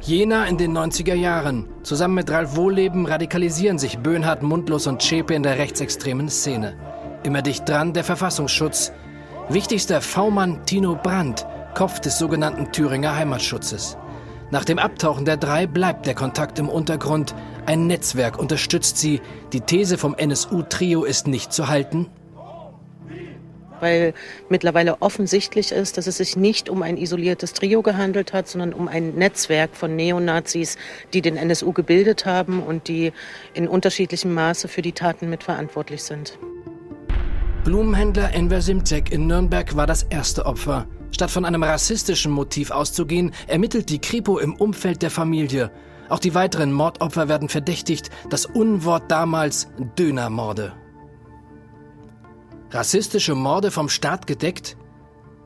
Jena 0.00 0.46
in 0.46 0.56
den 0.56 0.76
90er 0.76 1.14
Jahren. 1.14 1.68
Zusammen 1.82 2.14
mit 2.14 2.30
Ralf 2.30 2.56
Wohleben 2.56 3.06
radikalisieren 3.06 3.78
sich 3.78 3.98
Böhnhardt, 3.98 4.42
Mundlos 4.42 4.86
und 4.86 5.02
Zschäpe 5.02 5.34
in 5.34 5.42
der 5.42 5.58
rechtsextremen 5.58 6.28
Szene. 6.28 6.76
Immer 7.24 7.42
dicht 7.42 7.68
dran 7.68 7.92
der 7.92 8.04
Verfassungsschutz. 8.04 8.92
Wichtigster 9.48 10.00
V-Mann 10.00 10.64
Tino 10.64 10.98
Brandt, 11.02 11.46
Kopf 11.74 12.00
des 12.00 12.18
sogenannten 12.18 12.72
Thüringer 12.72 13.16
Heimatschutzes. 13.16 13.96
Nach 14.54 14.64
dem 14.64 14.78
Abtauchen 14.78 15.24
der 15.24 15.36
drei 15.36 15.66
bleibt 15.66 16.06
der 16.06 16.14
Kontakt 16.14 16.60
im 16.60 16.68
Untergrund. 16.68 17.34
Ein 17.66 17.88
Netzwerk 17.88 18.38
unterstützt 18.38 18.98
sie. 18.98 19.20
Die 19.52 19.60
These 19.60 19.98
vom 19.98 20.14
NSU-Trio 20.14 21.02
ist 21.02 21.26
nicht 21.26 21.52
zu 21.52 21.66
halten. 21.66 22.06
Weil 23.80 24.14
mittlerweile 24.48 25.02
offensichtlich 25.02 25.72
ist, 25.72 25.98
dass 25.98 26.06
es 26.06 26.18
sich 26.18 26.36
nicht 26.36 26.68
um 26.68 26.82
ein 26.82 26.98
isoliertes 26.98 27.52
Trio 27.52 27.82
gehandelt 27.82 28.32
hat, 28.32 28.46
sondern 28.46 28.74
um 28.74 28.86
ein 28.86 29.16
Netzwerk 29.16 29.74
von 29.74 29.96
Neonazis, 29.96 30.78
die 31.12 31.20
den 31.20 31.36
NSU 31.36 31.72
gebildet 31.72 32.24
haben 32.24 32.62
und 32.62 32.86
die 32.86 33.12
in 33.54 33.66
unterschiedlichem 33.66 34.32
Maße 34.34 34.68
für 34.68 34.82
die 34.82 34.92
Taten 34.92 35.30
mitverantwortlich 35.30 36.04
sind. 36.04 36.38
Blumenhändler 37.64 38.32
Enver 38.32 38.60
Simcek 38.60 39.10
in 39.10 39.26
Nürnberg 39.26 39.74
war 39.74 39.88
das 39.88 40.04
erste 40.04 40.46
Opfer. 40.46 40.86
Statt 41.14 41.30
von 41.30 41.44
einem 41.44 41.62
rassistischen 41.62 42.32
Motiv 42.32 42.72
auszugehen, 42.72 43.30
ermittelt 43.46 43.88
die 43.88 44.00
Kripo 44.00 44.38
im 44.38 44.52
Umfeld 44.52 45.00
der 45.00 45.12
Familie. 45.12 45.70
Auch 46.08 46.18
die 46.18 46.34
weiteren 46.34 46.72
Mordopfer 46.72 47.28
werden 47.28 47.48
verdächtigt, 47.48 48.10
das 48.30 48.46
Unwort 48.46 49.08
damals 49.12 49.68
Dönermorde. 49.96 50.72
Rassistische 52.72 53.36
Morde 53.36 53.70
vom 53.70 53.88
Staat 53.88 54.26
gedeckt? 54.26 54.76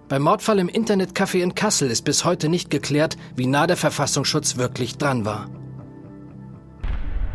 Beim 0.08 0.22
Mordfall 0.22 0.58
im 0.58 0.70
Internetcafé 0.70 1.42
in 1.42 1.54
Kassel 1.54 1.90
ist 1.90 2.06
bis 2.06 2.24
heute 2.24 2.48
nicht 2.48 2.70
geklärt, 2.70 3.18
wie 3.36 3.46
nah 3.46 3.66
der 3.66 3.76
Verfassungsschutz 3.76 4.56
wirklich 4.56 4.96
dran 4.96 5.26
war. 5.26 5.50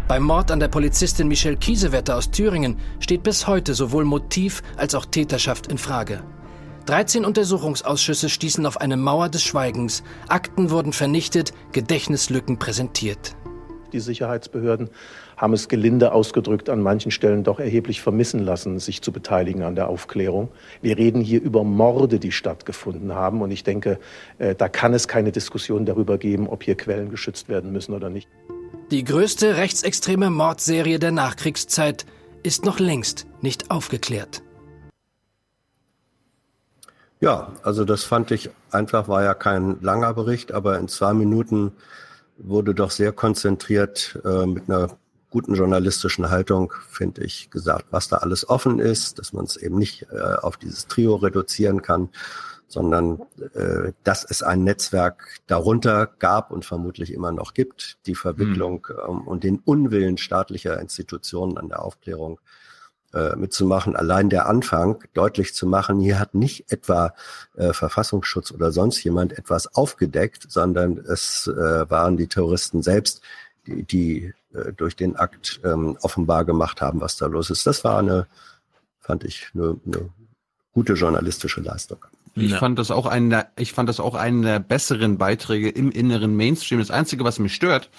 Beim 0.08 0.24
Mord 0.24 0.50
an 0.50 0.60
der 0.60 0.70
Polizistin 0.70 1.28
Michelle 1.28 1.58
Kiesewetter 1.58 2.18
aus 2.18 2.32
Thüringen 2.32 2.80
steht 3.00 3.22
bis 3.22 3.46
heute 3.46 3.76
sowohl 3.76 4.06
Motiv 4.06 4.64
als 4.76 4.96
auch 4.96 5.06
Täterschaft 5.06 5.68
in 5.68 5.78
Frage. 5.78 6.24
13 6.86 7.24
Untersuchungsausschüsse 7.24 8.30
stießen 8.30 8.66
auf 8.66 8.82
eine 8.82 8.98
Mauer 8.98 9.30
des 9.30 9.44
Schweigens. 9.44 10.04
Akten 10.28 10.70
wurden 10.70 10.92
vernichtet, 10.92 11.54
Gedächtnislücken 11.72 12.60
präsentiert. 12.60 13.36
Die 13.94 14.00
Sicherheitsbehörden 14.00 14.90
haben 15.38 15.54
es 15.54 15.70
gelinde 15.70 16.12
ausgedrückt 16.12 16.70
an 16.70 16.82
manchen 16.82 17.12
Stellen 17.12 17.44
doch 17.44 17.60
erheblich 17.60 18.02
vermissen 18.02 18.40
lassen, 18.40 18.80
sich 18.80 19.02
zu 19.02 19.12
beteiligen 19.12 19.64
an 19.64 19.76
der 19.76 19.88
Aufklärung. 19.88 20.50
Wir 20.82 20.98
reden 20.98 21.22
hier 21.22 21.42
über 21.42 21.64
Morde, 21.64 22.20
die 22.20 22.32
stattgefunden 22.32 23.14
haben. 23.14 23.42
Und 23.42 23.52
ich 23.52 23.64
denke, 23.64 24.00
äh, 24.40 24.56
da 24.56 24.68
kann 24.68 24.94
es 24.94 25.08
keine 25.08 25.32
Diskussion 25.32 25.86
darüber 25.86 26.18
geben, 26.18 26.50
ob 26.50 26.64
hier 26.64 26.76
Quellen 26.76 27.10
geschützt 27.10 27.50
werden 27.50 27.72
müssen 27.72 27.94
oder 27.94 28.10
nicht. 28.10 28.28
Die 28.92 29.04
größte 29.04 29.58
rechtsextreme 29.58 30.30
Mordserie 30.30 31.00
der 31.00 31.12
Nachkriegszeit 31.12 32.06
ist 32.44 32.66
noch 32.66 32.80
längst 32.80 33.28
nicht 33.42 33.72
aufgeklärt. 33.72 34.43
Ja, 37.24 37.54
also 37.64 37.86
das 37.86 38.04
fand 38.04 38.32
ich 38.32 38.50
einfach, 38.70 39.08
war 39.08 39.24
ja 39.24 39.34
kein 39.34 39.80
langer 39.80 40.14
Bericht, 40.14 40.52
aber 40.52 40.78
in 40.78 40.90
zwei 40.90 41.14
Minuten 41.14 41.72
wurde 42.36 42.76
doch 42.76 42.92
sehr 42.92 43.14
konzentriert 43.14 44.20
äh, 44.26 44.46
mit 44.46 44.70
einer 44.70 44.90
guten 45.30 45.56
journalistischen 45.56 46.30
Haltung, 46.30 46.74
finde 46.90 47.24
ich, 47.24 47.50
gesagt, 47.50 47.86
was 47.92 48.10
da 48.10 48.18
alles 48.18 48.50
offen 48.50 48.80
ist, 48.80 49.20
dass 49.20 49.32
man 49.32 49.46
es 49.46 49.56
eben 49.56 49.78
nicht 49.78 50.06
äh, 50.12 50.20
auf 50.20 50.58
dieses 50.58 50.88
Trio 50.88 51.16
reduzieren 51.16 51.82
kann, 51.82 52.10
sondern 52.68 53.22
äh, 53.54 53.94
dass 54.04 54.26
es 54.30 54.44
ein 54.44 54.66
Netzwerk 54.66 55.40
darunter 55.48 56.08
gab 56.20 56.52
und 56.52 56.66
vermutlich 56.66 57.14
immer 57.14 57.32
noch 57.32 57.54
gibt, 57.54 58.00
die 58.06 58.16
Verwicklung 58.16 58.86
mhm. 58.90 58.96
ähm, 59.10 59.28
und 59.30 59.46
den 59.46 59.60
Unwillen 59.60 60.18
staatlicher 60.18 60.78
Institutionen 60.78 61.58
an 61.58 61.70
der 61.70 61.84
Aufklärung 61.84 62.42
äh, 63.14 63.36
mitzumachen. 63.36 63.96
Allein 63.96 64.30
der 64.30 64.48
Anfang 64.48 65.04
deutlich 65.14 65.54
zu 65.54 65.68
machen, 65.68 66.00
hier 66.00 66.20
hat 66.20 66.34
nicht 66.34 66.72
etwa 66.72 67.14
äh, 67.56 67.74
Verfassungsschutz 67.74 68.52
oder 68.52 68.72
sonst 68.72 69.04
jemand 69.04 69.38
etwas 69.38 69.76
aufgedeckt, 69.76 70.46
sondern 70.50 70.98
es 70.98 71.48
äh, 71.48 71.90
waren 71.90 72.18
die 72.18 72.28
Terroristen 72.28 72.82
selbst, 72.82 73.22
die, 73.68 73.84
die 73.84 74.34
äh, 74.54 74.74
durch 74.74 74.96
den 74.96 75.16
Akt 75.16 75.62
ähm, 75.64 75.98
offenbar 76.02 76.46
gemacht 76.46 76.82
haben, 76.82 77.02
was 77.02 77.18
da 77.18 77.28
los 77.28 77.50
ist. 77.50 77.68
Das 77.68 77.84
war 77.84 78.00
eine, 78.00 78.28
fand 79.00 79.24
ich, 79.24 79.50
eine, 79.54 79.80
eine 79.86 80.10
gute 80.74 80.94
journalistische 80.94 81.62
Leistung. 81.62 82.06
Ich 82.36 82.52
ja. 82.52 82.58
fand 82.58 82.80
das 82.80 82.90
auch 82.90 83.06
einen, 83.06 83.44
ich 83.58 83.74
fand 83.74 83.90
das 83.90 84.00
auch 84.00 84.16
einen 84.16 84.42
der 84.42 84.60
besseren 84.60 85.18
Beiträge 85.18 85.70
im 85.70 85.92
inneren 85.92 86.36
Mainstream. 86.36 86.80
Das 86.80 86.90
Einzige, 86.90 87.24
was 87.24 87.38
mich 87.38 87.54
stört, 87.54 87.90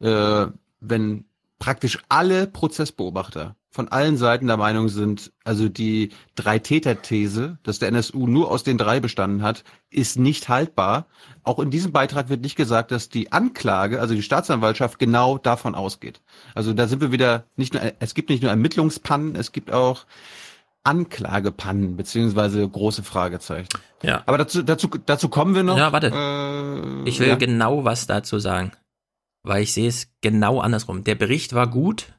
äh, 0.00 0.46
wenn 0.80 1.24
praktisch 1.58 1.98
alle 2.08 2.46
Prozessbeobachter 2.46 3.54
von 3.70 3.88
allen 3.88 4.16
Seiten 4.16 4.46
der 4.46 4.56
Meinung 4.56 4.88
sind, 4.88 5.32
also 5.44 5.68
die 5.68 6.10
Drei-Täter-These, 6.36 7.58
dass 7.62 7.78
der 7.78 7.88
NSU 7.88 8.26
nur 8.26 8.50
aus 8.50 8.64
den 8.64 8.78
drei 8.78 8.98
bestanden 8.98 9.42
hat, 9.42 9.62
ist 9.90 10.18
nicht 10.18 10.48
haltbar. 10.48 11.06
Auch 11.42 11.58
in 11.58 11.70
diesem 11.70 11.92
Beitrag 11.92 12.30
wird 12.30 12.40
nicht 12.40 12.56
gesagt, 12.56 12.90
dass 12.90 13.08
die 13.08 13.30
Anklage, 13.30 14.00
also 14.00 14.14
die 14.14 14.22
Staatsanwaltschaft, 14.22 14.98
genau 14.98 15.36
davon 15.36 15.74
ausgeht. 15.74 16.22
Also 16.54 16.72
da 16.72 16.88
sind 16.88 17.02
wir 17.02 17.12
wieder 17.12 17.44
nicht 17.56 17.74
nur, 17.74 17.82
es 17.98 18.14
gibt 18.14 18.30
nicht 18.30 18.42
nur 18.42 18.50
Ermittlungspannen, 18.50 19.36
es 19.36 19.52
gibt 19.52 19.70
auch 19.70 20.06
Anklagepannen 20.84 21.96
beziehungsweise 21.96 22.66
große 22.66 23.02
Fragezeichen. 23.02 23.68
Ja. 24.02 24.22
Aber 24.24 24.38
dazu, 24.38 24.62
dazu, 24.62 24.88
dazu 24.88 25.28
kommen 25.28 25.54
wir 25.54 25.62
noch. 25.62 25.76
Ja, 25.76 25.92
warte. 25.92 26.06
Äh, 26.08 27.08
ich 27.08 27.20
will 27.20 27.28
ja. 27.28 27.34
genau 27.34 27.84
was 27.84 28.06
dazu 28.06 28.38
sagen. 28.38 28.72
Weil 29.42 29.62
ich 29.62 29.74
sehe 29.74 29.88
es 29.88 30.08
genau 30.22 30.60
andersrum. 30.60 31.04
Der 31.04 31.14
Bericht 31.14 31.52
war 31.52 31.66
gut, 31.66 32.17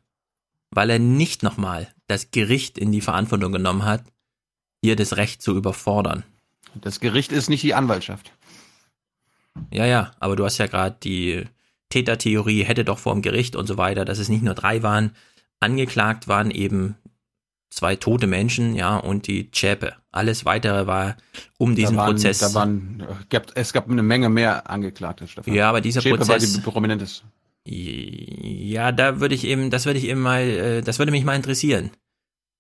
weil 0.72 0.90
er 0.90 1.00
nicht 1.00 1.44
nochmal 1.44 1.88
das 2.08 2.32
Gericht 2.32 2.78
in 2.78 2.92
die 2.92 3.02
Verantwortung 3.02 3.52
genommen 3.52 3.86
hat, 3.86 4.04
hier 4.82 4.96
das 4.96 5.18
Recht 5.18 5.42
zu 5.42 5.56
überfordern. 5.56 6.24
Das 6.76 7.00
Gericht 7.00 7.32
ist 7.32 7.50
nicht 7.50 7.64
die 7.64 7.74
Anwaltschaft. 7.74 8.32
Ja, 9.72 9.86
ja, 9.86 10.12
aber 10.20 10.36
du 10.36 10.46
hast 10.46 10.58
ja 10.58 10.68
gerade 10.68 10.96
die 11.04 11.46
Tätertheorie, 11.90 12.64
hätte 12.64 12.86
doch 12.86 13.00
vor 13.00 13.14
dem 13.14 13.22
Gericht 13.22 13.56
und 13.56 13.68
so 13.68 13.78
weiter, 13.78 14.06
dass 14.06 14.20
es 14.20 14.30
nicht 14.30 14.44
nur 14.44 14.54
drei 14.54 14.84
waren. 14.84 15.16
Angeklagt 15.60 16.28
waren 16.28 16.52
eben 16.52 16.96
zwei 17.70 17.96
tote 17.96 18.28
Menschen, 18.28 18.76
ja, 18.76 18.98
und 18.98 19.28
die 19.28 19.52
Zschäpe. 19.52 19.96
Alles 20.12 20.46
weitere 20.46 20.88
war 20.88 21.18
um 21.58 21.76
diesen 21.76 21.96
da 21.96 22.04
waren, 22.04 22.12
Prozess. 22.12 22.40
Da 22.40 22.54
waren, 22.54 23.04
es 23.56 23.74
gab 23.74 23.90
eine 23.90 24.04
Menge 24.04 24.30
mehr 24.30 24.70
Angeklagte, 24.70 25.28
Stefan. 25.28 25.54
Ja, 25.54 25.70
aber 25.70 25.82
dieser 25.82 26.02
Zschäpe 26.02 26.18
Prozess. 26.18 26.54
war 26.54 26.62
die 26.62 26.70
prominenteste. 26.70 27.26
Ja, 27.66 28.92
da 28.92 29.20
würde 29.20 29.36
ich 29.36 29.44
eben, 29.44 29.70
das 29.70 29.86
würde 29.86 30.00
ich 30.00 30.06
eben 30.06 30.22
mal, 30.22 30.42
äh, 30.42 30.82
das 30.82 31.00
würde 31.00 31.12
mich 31.12 31.24
mal 31.24 31.36
interessieren. 31.36 31.92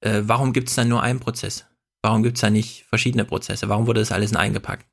Äh, 0.01 0.21
warum 0.23 0.53
gibt 0.53 0.69
es 0.69 0.75
dann 0.75 0.87
nur 0.87 1.01
einen 1.01 1.19
Prozess? 1.19 1.65
Warum 2.01 2.23
gibt 2.23 2.37
es 2.37 2.41
da 2.41 2.49
nicht 2.49 2.85
verschiedene 2.85 3.25
Prozesse? 3.25 3.69
Warum 3.69 3.87
wurde 3.87 3.99
das 3.99 4.11
alles 4.11 4.31
in 4.31 4.37
eingepackt? 4.37 4.85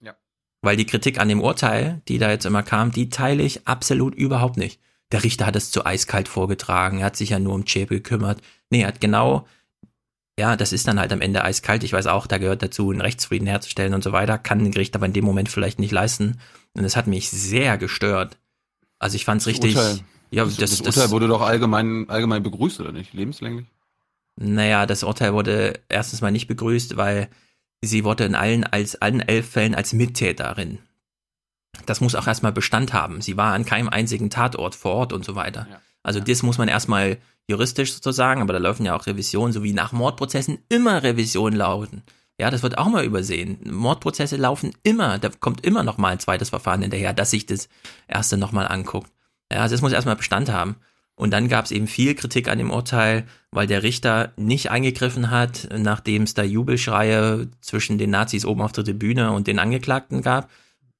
Ja. 0.00 0.16
Weil 0.62 0.76
die 0.76 0.86
Kritik 0.86 1.18
an 1.18 1.28
dem 1.28 1.40
Urteil, 1.40 2.02
die 2.08 2.18
da 2.18 2.30
jetzt 2.30 2.44
immer 2.44 2.62
kam, 2.62 2.92
die 2.92 3.08
teile 3.08 3.42
ich 3.42 3.66
absolut 3.66 4.14
überhaupt 4.14 4.56
nicht. 4.56 4.80
Der 5.12 5.22
Richter 5.22 5.46
hat 5.46 5.56
es 5.56 5.70
zu 5.70 5.86
eiskalt 5.86 6.28
vorgetragen, 6.28 6.98
er 6.98 7.06
hat 7.06 7.16
sich 7.16 7.30
ja 7.30 7.38
nur 7.38 7.54
um 7.54 7.64
Zschäpe 7.64 7.94
gekümmert. 7.94 8.42
Nee, 8.70 8.82
er 8.82 8.88
hat 8.88 9.00
genau, 9.00 9.46
ja, 10.38 10.56
das 10.56 10.72
ist 10.72 10.88
dann 10.88 11.00
halt 11.00 11.12
am 11.12 11.20
Ende 11.20 11.44
eiskalt. 11.44 11.84
Ich 11.84 11.92
weiß 11.92 12.08
auch, 12.08 12.26
da 12.26 12.38
gehört 12.38 12.62
dazu, 12.62 12.90
einen 12.90 13.00
Rechtsfrieden 13.00 13.46
herzustellen 13.46 13.94
und 13.94 14.02
so 14.02 14.12
weiter, 14.12 14.36
kann 14.36 14.60
ein 14.60 14.72
Gericht 14.72 14.96
aber 14.96 15.06
in 15.06 15.12
dem 15.12 15.24
Moment 15.24 15.48
vielleicht 15.48 15.78
nicht 15.78 15.92
leisten. 15.92 16.40
Und 16.74 16.82
das 16.82 16.96
hat 16.96 17.06
mich 17.06 17.30
sehr 17.30 17.78
gestört. 17.78 18.36
Also 18.98 19.16
ich 19.16 19.24
fand's 19.24 19.46
richtig. 19.46 19.76
Urteil, 19.76 20.00
ja, 20.30 20.44
das, 20.44 20.56
das, 20.56 20.82
das, 20.82 20.96
Urteil 20.96 21.10
wurde 21.10 21.28
doch 21.28 21.42
allgemein, 21.42 22.08
allgemein 22.08 22.42
begrüßt, 22.42 22.80
oder 22.80 22.92
nicht? 22.92 23.12
Lebenslänglich? 23.14 23.66
Naja, 24.36 24.86
das 24.86 25.02
Urteil 25.02 25.32
wurde 25.32 25.80
erstens 25.88 26.20
mal 26.20 26.30
nicht 26.30 26.46
begrüßt, 26.46 26.96
weil 26.96 27.28
sie 27.82 28.04
wurde 28.04 28.24
in 28.24 28.34
allen, 28.34 28.64
als, 28.64 28.96
allen 28.96 29.20
elf 29.20 29.48
Fällen 29.48 29.74
als 29.74 29.92
Mittäterin. 29.92 30.78
Das 31.84 32.00
muss 32.00 32.14
auch 32.14 32.26
erstmal 32.26 32.52
Bestand 32.52 32.92
haben. 32.92 33.20
Sie 33.20 33.36
war 33.36 33.52
an 33.52 33.64
keinem 33.64 33.88
einzigen 33.88 34.30
Tatort 34.30 34.74
vor 34.74 34.92
Ort 34.92 35.12
und 35.12 35.24
so 35.24 35.34
weiter. 35.34 35.66
Ja. 35.70 35.80
Also 36.02 36.20
das 36.20 36.42
muss 36.42 36.58
man 36.58 36.68
erstmal 36.68 37.18
juristisch 37.48 37.92
sozusagen, 37.92 38.40
aber 38.40 38.52
da 38.52 38.58
laufen 38.58 38.86
ja 38.86 38.96
auch 38.96 39.06
Revisionen, 39.06 39.52
so 39.52 39.62
wie 39.62 39.72
nach 39.72 39.92
Mordprozessen 39.92 40.58
immer 40.68 41.02
Revisionen 41.02 41.58
lauten. 41.58 42.02
Ja, 42.38 42.50
das 42.50 42.62
wird 42.62 42.76
auch 42.76 42.88
mal 42.88 43.04
übersehen. 43.04 43.58
Mordprozesse 43.64 44.36
laufen 44.36 44.72
immer, 44.82 45.18
da 45.18 45.30
kommt 45.40 45.64
immer 45.64 45.82
noch 45.82 45.96
mal 45.96 46.10
ein 46.10 46.18
zweites 46.18 46.50
Verfahren 46.50 46.82
hinterher, 46.82 47.14
dass 47.14 47.30
sich 47.30 47.46
das 47.46 47.68
erste 48.08 48.36
noch 48.36 48.52
mal 48.52 48.66
anguckt. 48.66 49.10
Ja, 49.50 49.60
also 49.60 49.74
es 49.74 49.82
muss 49.82 49.92
erstmal 49.92 50.16
Bestand 50.16 50.50
haben. 50.50 50.76
Und 51.14 51.30
dann 51.30 51.48
gab 51.48 51.64
es 51.64 51.70
eben 51.70 51.86
viel 51.86 52.14
Kritik 52.14 52.46
an 52.48 52.58
dem 52.58 52.70
Urteil, 52.70 53.26
weil 53.50 53.66
der 53.66 53.82
Richter 53.82 54.34
nicht 54.36 54.70
eingegriffen 54.70 55.30
hat, 55.30 55.66
nachdem 55.74 56.24
es 56.24 56.34
da 56.34 56.42
Jubelschreie 56.42 57.48
zwischen 57.62 57.96
den 57.96 58.10
Nazis 58.10 58.44
oben 58.44 58.60
auf 58.60 58.72
der 58.72 58.84
Tribüne 58.84 59.32
und 59.32 59.46
den 59.46 59.58
Angeklagten 59.58 60.20
gab. 60.20 60.50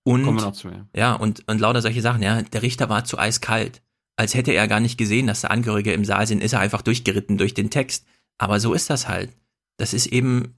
Und, 0.04 0.54
zu, 0.54 0.68
ja. 0.68 0.86
ja, 0.94 1.12
und, 1.12 1.46
und 1.48 1.60
lauter 1.60 1.82
solche 1.82 2.00
Sachen, 2.00 2.22
ja. 2.22 2.40
Der 2.40 2.62
Richter 2.62 2.88
war 2.88 3.04
zu 3.04 3.18
eiskalt. 3.18 3.82
Als 4.16 4.34
hätte 4.34 4.52
er 4.52 4.68
gar 4.68 4.80
nicht 4.80 4.96
gesehen, 4.96 5.26
dass 5.26 5.42
da 5.42 5.48
Angehörige 5.48 5.92
im 5.92 6.06
Saal 6.06 6.26
sind, 6.26 6.42
ist 6.42 6.54
er 6.54 6.60
einfach 6.60 6.80
durchgeritten 6.80 7.36
durch 7.36 7.52
den 7.52 7.68
Text. 7.68 8.06
Aber 8.38 8.58
so 8.58 8.72
ist 8.72 8.88
das 8.88 9.08
halt. 9.08 9.30
Das 9.76 9.92
ist 9.92 10.06
eben, 10.06 10.54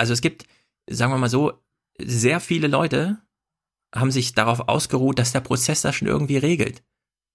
also 0.00 0.12
es 0.12 0.20
gibt, 0.20 0.46
sagen 0.88 1.12
wir 1.12 1.18
mal 1.18 1.28
so, 1.28 1.52
sehr 1.98 2.40
viele 2.40 2.66
Leute 2.68 3.18
haben 3.94 4.10
sich 4.10 4.34
darauf 4.34 4.68
ausgeruht, 4.68 5.18
dass 5.18 5.32
der 5.32 5.40
Prozess 5.40 5.82
das 5.82 5.94
schon 5.96 6.08
irgendwie 6.08 6.36
regelt. 6.38 6.82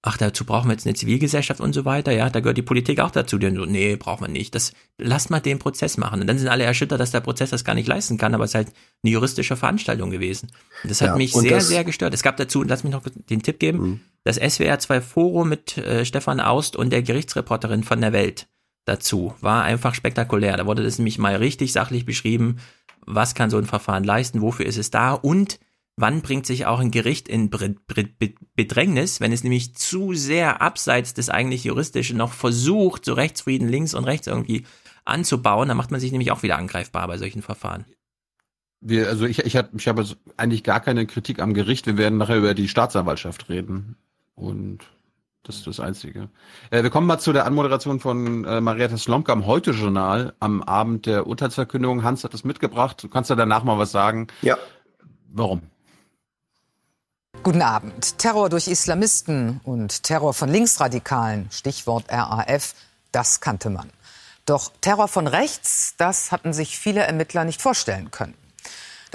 Ach, 0.07 0.17
dazu 0.17 0.45
brauchen 0.45 0.67
wir 0.69 0.73
jetzt 0.73 0.85
eine 0.85 0.93
Zivilgesellschaft 0.95 1.59
und 1.59 1.73
so 1.73 1.83
weiter, 1.83 2.11
ja, 2.11 2.29
da 2.29 2.39
gehört 2.39 2.57
die 2.57 2.61
Politik 2.61 2.99
auch 2.99 3.09
dazu, 3.09 3.39
die 3.39 3.49
so, 3.55 3.65
nee, 3.65 3.95
brauchen 3.95 4.25
wir 4.25 4.31
nicht. 4.31 4.53
Das, 4.53 4.71
lasst 4.99 5.31
mal 5.31 5.39
den 5.39 5.57
Prozess 5.57 5.97
machen. 5.97 6.21
Und 6.21 6.27
dann 6.27 6.37
sind 6.37 6.47
alle 6.47 6.63
erschüttert, 6.63 6.99
dass 6.99 7.09
der 7.09 7.21
Prozess 7.21 7.49
das 7.49 7.63
gar 7.63 7.73
nicht 7.73 7.87
leisten 7.87 8.17
kann, 8.19 8.35
aber 8.35 8.43
es 8.43 8.51
ist 8.51 8.55
halt 8.55 8.67
eine 9.03 9.11
juristische 9.11 9.55
Veranstaltung 9.55 10.11
gewesen. 10.11 10.51
Und 10.83 10.91
das 10.91 11.01
hat 11.01 11.09
Ja, 11.09 11.15
mich 11.15 11.33
sehr, 11.33 11.59
sehr 11.59 11.83
gestört. 11.83 12.13
Es 12.13 12.21
gab 12.21 12.37
dazu, 12.37 12.61
lass 12.61 12.83
mich 12.83 12.93
noch 12.93 13.01
den 13.29 13.41
Tipp 13.41 13.59
geben, 13.59 13.79
Mhm. 13.79 13.99
das 14.23 14.37
SWR 14.37 14.77
2 14.77 15.01
Forum 15.01 15.49
mit 15.49 15.77
äh, 15.79 16.05
Stefan 16.05 16.39
Aust 16.39 16.75
und 16.75 16.91
der 16.91 17.01
Gerichtsreporterin 17.01 17.83
von 17.83 17.99
der 17.99 18.13
Welt 18.13 18.47
dazu 18.85 19.33
war 19.41 19.63
einfach 19.63 19.95
spektakulär. 19.95 20.57
Da 20.57 20.65
wurde 20.65 20.83
das 20.83 20.97
nämlich 20.97 21.17
mal 21.17 21.35
richtig 21.35 21.73
sachlich 21.73 22.05
beschrieben, 22.05 22.57
was 23.05 23.35
kann 23.35 23.49
so 23.49 23.57
ein 23.57 23.65
Verfahren 23.65 24.03
leisten, 24.03 24.41
wofür 24.41 24.65
ist 24.65 24.77
es 24.77 24.89
da 24.89 25.13
und 25.13 25.59
wann 25.97 26.21
bringt 26.21 26.45
sich 26.45 26.65
auch 26.65 26.79
ein 26.79 26.91
Gericht 26.91 27.27
in 27.27 27.49
Bedrängnis, 27.49 29.21
wenn 29.21 29.31
es 29.31 29.43
nämlich 29.43 29.75
zu 29.75 30.13
sehr 30.13 30.61
abseits 30.61 31.13
des 31.13 31.29
eigentlich 31.29 31.63
juristischen 31.63 32.17
noch 32.17 32.33
versucht, 32.33 33.05
so 33.05 33.13
Rechtsfrieden 33.13 33.69
links 33.69 33.93
und 33.93 34.03
rechts 34.03 34.27
irgendwie 34.27 34.65
anzubauen, 35.05 35.67
dann 35.67 35.77
macht 35.77 35.91
man 35.91 35.99
sich 35.99 36.11
nämlich 36.11 36.31
auch 36.31 36.43
wieder 36.43 36.57
angreifbar 36.57 37.07
bei 37.07 37.17
solchen 37.17 37.41
Verfahren. 37.41 37.85
Wir, 38.81 39.07
also 39.07 39.25
ich, 39.25 39.39
ich, 39.39 39.55
hab, 39.55 39.73
ich 39.73 39.87
habe 39.87 40.05
eigentlich 40.37 40.63
gar 40.63 40.79
keine 40.79 41.07
Kritik 41.07 41.39
am 41.39 41.53
Gericht. 41.53 41.87
Wir 41.87 41.97
werden 41.97 42.17
nachher 42.17 42.37
über 42.37 42.53
die 42.53 42.67
Staatsanwaltschaft 42.67 43.49
reden. 43.49 43.95
Und 44.35 44.79
das 45.47 45.57
ist 45.57 45.67
das 45.67 45.79
Einzige. 45.79 46.29
Äh, 46.71 46.83
wir 46.83 46.89
kommen 46.89 47.07
mal 47.07 47.19
zu 47.19 47.33
der 47.33 47.45
Anmoderation 47.45 47.99
von 47.99 48.45
äh, 48.45 48.61
Marietta 48.61 48.97
Slomka 48.97 49.31
am 49.31 49.45
Heute-Journal 49.45 50.33
am 50.39 50.63
Abend 50.63 51.05
der 51.05 51.27
Urteilsverkündung. 51.27 52.03
Hans 52.03 52.23
hat 52.23 52.33
das 52.33 52.43
mitgebracht. 52.43 53.03
Du 53.03 53.09
kannst 53.09 53.29
ja 53.29 53.35
danach 53.35 53.63
mal 53.63 53.77
was 53.77 53.91
sagen. 53.91 54.27
Ja. 54.41 54.57
Warum? 55.31 55.61
Guten 57.43 57.61
Abend. 57.61 58.17
Terror 58.17 58.49
durch 58.49 58.67
Islamisten 58.67 59.61
und 59.63 60.03
Terror 60.03 60.33
von 60.33 60.49
Linksradikalen, 60.49 61.47
Stichwort 61.51 62.05
RAF, 62.09 62.73
das 63.11 63.39
kannte 63.39 63.69
man. 63.69 63.91
Doch 64.45 64.71
Terror 64.81 65.07
von 65.07 65.27
rechts, 65.27 65.95
das 65.97 66.31
hatten 66.31 66.53
sich 66.53 66.77
viele 66.77 67.01
Ermittler 67.01 67.45
nicht 67.45 67.61
vorstellen 67.61 68.09
können. 68.11 68.33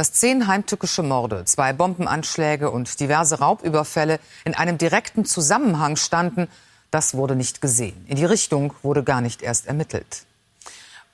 Dass 0.01 0.15
zehn 0.15 0.47
heimtückische 0.47 1.03
Morde, 1.03 1.45
zwei 1.45 1.75
Bombenanschläge 1.75 2.71
und 2.71 3.01
diverse 3.01 3.41
Raubüberfälle 3.41 4.19
in 4.47 4.55
einem 4.55 4.79
direkten 4.79 5.27
Zusammenhang 5.27 5.97
standen, 5.97 6.49
das 6.91 7.13
wurde 7.13 7.37
nicht 7.37 7.61
gesehen. 7.61 8.07
In 8.09 8.17
die 8.17 8.25
Richtung 8.25 8.73
wurde 8.83 9.05
gar 9.05 9.21
nicht 9.21 9.43
erst 9.43 9.67
ermittelt. 9.67 10.25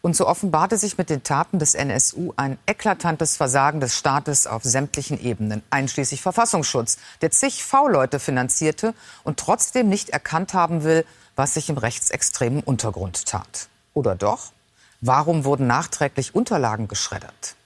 Und 0.02 0.14
so 0.14 0.28
offenbarte 0.28 0.78
sich 0.78 0.98
mit 0.98 1.10
den 1.10 1.24
Taten 1.24 1.58
des 1.58 1.74
NSU 1.74 2.32
ein 2.36 2.58
eklatantes 2.68 3.36
Versagen 3.36 3.80
des 3.80 3.96
Staates 3.96 4.46
auf 4.46 4.62
sämtlichen 4.62 5.20
Ebenen, 5.20 5.64
einschließlich 5.70 6.22
Verfassungsschutz, 6.22 6.98
der 7.22 7.32
zig 7.32 7.64
V-Leute 7.64 8.20
finanzierte 8.20 8.94
und 9.24 9.40
trotzdem 9.40 9.88
nicht 9.88 10.10
erkannt 10.10 10.54
haben 10.54 10.84
will, 10.84 11.04
was 11.34 11.54
sich 11.54 11.68
im 11.70 11.76
rechtsextremen 11.76 12.62
Untergrund 12.62 13.26
tat. 13.26 13.66
Oder 13.94 14.14
doch? 14.14 14.52
Warum 15.00 15.44
wurden 15.44 15.66
nachträglich 15.66 16.36
Unterlagen 16.36 16.86
geschreddert? 16.86 17.56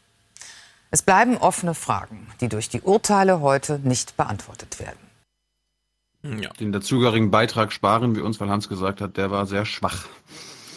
Es 0.91 1.02
bleiben 1.02 1.36
offene 1.36 1.75
Fragen, 1.75 2.27
die 2.41 2.49
durch 2.49 2.69
die 2.69 2.81
Urteile 2.81 3.41
heute 3.41 3.78
nicht 3.78 4.17
beantwortet 4.17 4.81
werden. 4.81 4.99
Ja. 6.41 6.51
Den 6.59 6.73
dazugehörigen 6.73 7.31
Beitrag 7.31 7.73
sparen 7.73 8.15
wir 8.15 8.25
uns, 8.25 8.41
weil 8.41 8.51
Hans 8.51 8.69
gesagt 8.69 9.01
hat, 9.01 9.17
der 9.17 9.31
war 9.31 9.47
sehr 9.47 9.65
schwach. 9.65 10.07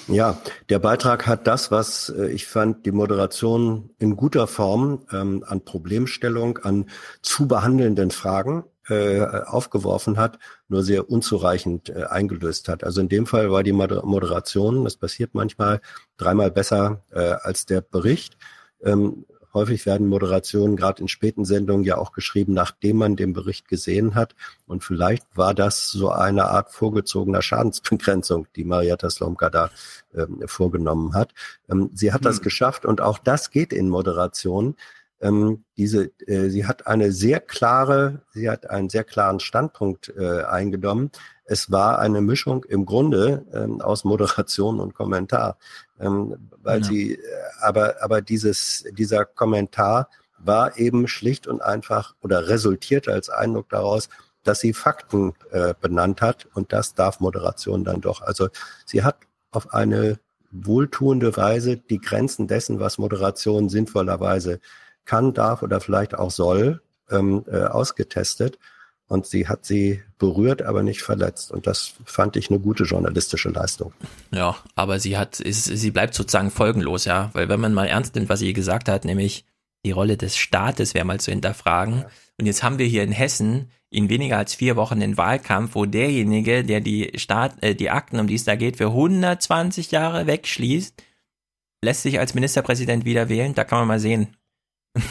Ja, 0.08 0.38
der 0.69 0.80
Beitrag 0.80 1.27
hat 1.27 1.48
das, 1.48 1.72
was 1.72 2.09
äh, 2.09 2.27
ich 2.27 2.45
fand, 2.45 2.85
die 2.85 2.92
Moderation 2.92 3.90
in 4.00 4.16
guter 4.16 4.48
Form 4.48 5.06
ähm, 5.11 5.43
an 5.48 5.64
Problemstellung, 5.64 6.58
an 6.59 6.90
zu 7.22 7.48
behandelnden 7.48 8.11
Fragen 8.11 8.66
äh, 8.90 9.22
aufgeworfen 9.22 10.17
hat, 10.17 10.40
nur 10.67 10.83
sehr 10.83 11.09
unzureichend 11.09 11.90
äh, 11.90 12.03
eingelöst 12.03 12.67
hat. 12.67 12.83
Also 12.83 13.00
in 13.00 13.08
dem 13.08 13.25
Fall 13.25 13.50
war 13.50 13.64
die 13.64 13.72
Moder 13.72 14.06
Moderation, 14.06 14.83
das 14.83 14.98
passiert 14.98 15.35
manchmal, 15.35 15.80
dreimal 16.17 16.51
besser 16.51 17.01
äh, 17.11 17.35
als 17.42 17.66
der 17.66 17.80
Bericht. 17.80 18.38
Ähm, 18.83 19.25
Häufig 19.53 19.85
werden 19.85 20.07
Moderationen 20.07 20.75
gerade 20.75 21.01
in 21.01 21.07
späten 21.07 21.45
Sendungen 21.45 21.85
ja 21.85 21.98
auch 21.98 22.11
geschrieben, 22.11 22.53
nachdem 22.53 22.98
man 22.98 23.15
den 23.15 23.33
Bericht 23.33 23.67
gesehen 23.67 24.15
hat. 24.15 24.35
Und 24.65 24.83
vielleicht 24.83 25.25
war 25.35 25.53
das 25.53 25.91
so 25.91 26.09
eine 26.09 26.45
Art 26.45 26.72
vorgezogener 26.72 27.41
Schadensbegrenzung, 27.41 28.48
die 28.56 28.64
Marietta 28.64 29.09
Slomka 29.09 29.49
da 29.49 29.69
ähm, 30.15 30.43
vorgenommen 30.48 31.14
hat. 31.14 31.33
Ähm, 31.69 31.91
sie 31.93 32.11
hat 32.11 32.25
das 32.25 32.41
geschafft 32.41 32.85
und 32.85 33.01
auch 33.01 33.19
das 33.19 33.51
geht 33.51 33.73
in 33.73 33.90
Moderation. 33.90 34.75
Ähm, 35.22 35.64
diese, 35.77 36.11
äh, 36.27 36.49
sie 36.49 36.65
hat 36.65 36.85
eine 36.85 37.11
sehr 37.11 37.40
klare, 37.40 38.23
sie 38.33 38.49
hat 38.49 38.69
einen 38.69 38.90
sehr 38.90 39.06
klaren 39.06 39.40
Standpunkt 39.40 40.14
äh, 40.17 40.43
eingenommen, 40.43 41.11
Es 41.45 41.72
war 41.72 41.99
eine 41.99 42.22
Mischung 42.22 42.64
im 42.65 42.85
Grunde 42.85 43.45
ähm, 43.53 43.82
aus 43.82 44.03
Moderation 44.06 44.80
und 44.80 44.93
Kommentar, 44.93 45.57
ähm, 46.03 46.49
weil 46.61 46.82
ja. 46.82 46.85
sie, 46.85 47.14
äh, 47.14 47.19
aber, 47.61 47.95
aber 48.01 48.22
dieses, 48.22 48.83
dieser 48.91 49.25
Kommentar 49.25 50.09
war 50.38 50.77
eben 50.77 51.07
schlicht 51.07 51.48
und 51.48 51.61
einfach 51.61 52.15
oder 52.22 52.48
resultierte 52.48 53.11
als 53.14 53.30
Eindruck 53.30 53.69
daraus, 53.69 54.09
dass 54.43 54.59
sie 54.59 54.73
Fakten 54.73 55.33
äh, 55.51 55.73
benannt 55.80 56.22
hat 56.22 56.48
und 56.53 56.73
das 56.73 56.95
darf 56.95 57.19
Moderation 57.19 57.83
dann 57.83 58.01
doch. 58.01 58.22
Also 58.22 58.49
sie 58.85 59.03
hat 59.03 59.17
auf 59.51 59.73
eine 59.73 60.19
wohltuende 60.51 61.35
Weise 61.38 61.77
die 61.77 61.99
Grenzen 61.99 62.48
dessen, 62.48 62.80
was 62.80 62.98
Moderation 62.98 63.69
sinnvollerweise 63.69 64.59
kann, 65.06 65.33
darf 65.33 65.64
oder 65.64 65.80
vielleicht 65.80 66.15
auch 66.15 66.32
soll, 66.32 66.82
ähm, 67.09 67.43
äh, 67.48 67.64
ausgetestet. 67.64 68.59
Und 69.14 69.27
sie 69.27 69.48
hat 69.48 69.64
sie 69.64 70.01
berührt, 70.17 70.64
aber 70.64 70.82
nicht 70.82 71.03
verletzt. 71.03 71.51
Und 71.51 71.67
das 71.67 71.93
fand 72.03 72.35
ich 72.35 72.50
eine 72.50 72.59
gute 72.59 72.83
journalistische 72.83 73.50
Leistung. 73.50 73.93
Ja, 74.32 74.58
aber 74.74 75.00
sie 75.00 75.17
hat, 75.17 75.40
ist, 75.40 75.66
sie 75.66 75.92
bleibt 75.92 76.16
sozusagen 76.16 76.50
folgenlos, 76.50 77.06
ja. 77.06 77.30
Weil 77.33 77.48
wenn 77.48 77.59
man 77.59 77.75
mal 77.75 77.85
ernst 77.85 78.16
nimmt, 78.16 78.27
was 78.27 78.40
sie 78.40 78.53
gesagt 78.53 78.90
hat, 78.90 79.06
nämlich 79.06 79.45
die 79.85 79.92
Rolle 79.92 80.17
des 80.17 80.35
Staates 80.35 80.95
wäre 80.95 81.06
mal 81.06 81.19
zu 81.19 81.30
hinterfragen. 81.30 82.00
Ja. 82.00 82.08
Und 82.40 82.48
jetzt 82.48 82.64
haben 82.64 82.80
wir 82.80 82.88
hier 82.88 83.03
in 83.03 83.11
Hessen 83.11 83.69
in 83.92 84.09
weniger 84.09 84.40
als 84.40 84.56
vier 84.56 84.75
Wochen 84.77 85.00
den 85.00 85.16
Wahlkampf, 85.16 85.75
wo 85.75 85.85
derjenige, 85.85 86.64
der 86.64 86.82
die 86.82 87.11
Staat, 87.17 87.61
äh, 87.61 87.75
die 87.75 87.92
Akten, 87.92 88.19
um 88.19 88.25
die 88.25 88.33
es 88.33 88.45
da 88.45 88.56
geht, 88.56 88.77
für 88.77 88.88
120 88.88 89.92
Jahre 89.92 90.25
wegschließt, 90.25 91.03
lässt 91.83 92.01
sich 92.01 92.17
als 92.17 92.33
Ministerpräsident 92.33 93.06
wieder 93.06 93.30
wählen. 93.30 93.53
Da 93.53 93.64
kann 93.64 93.77
man 93.77 93.90
mal 93.90 94.00
sehen. 94.00 94.35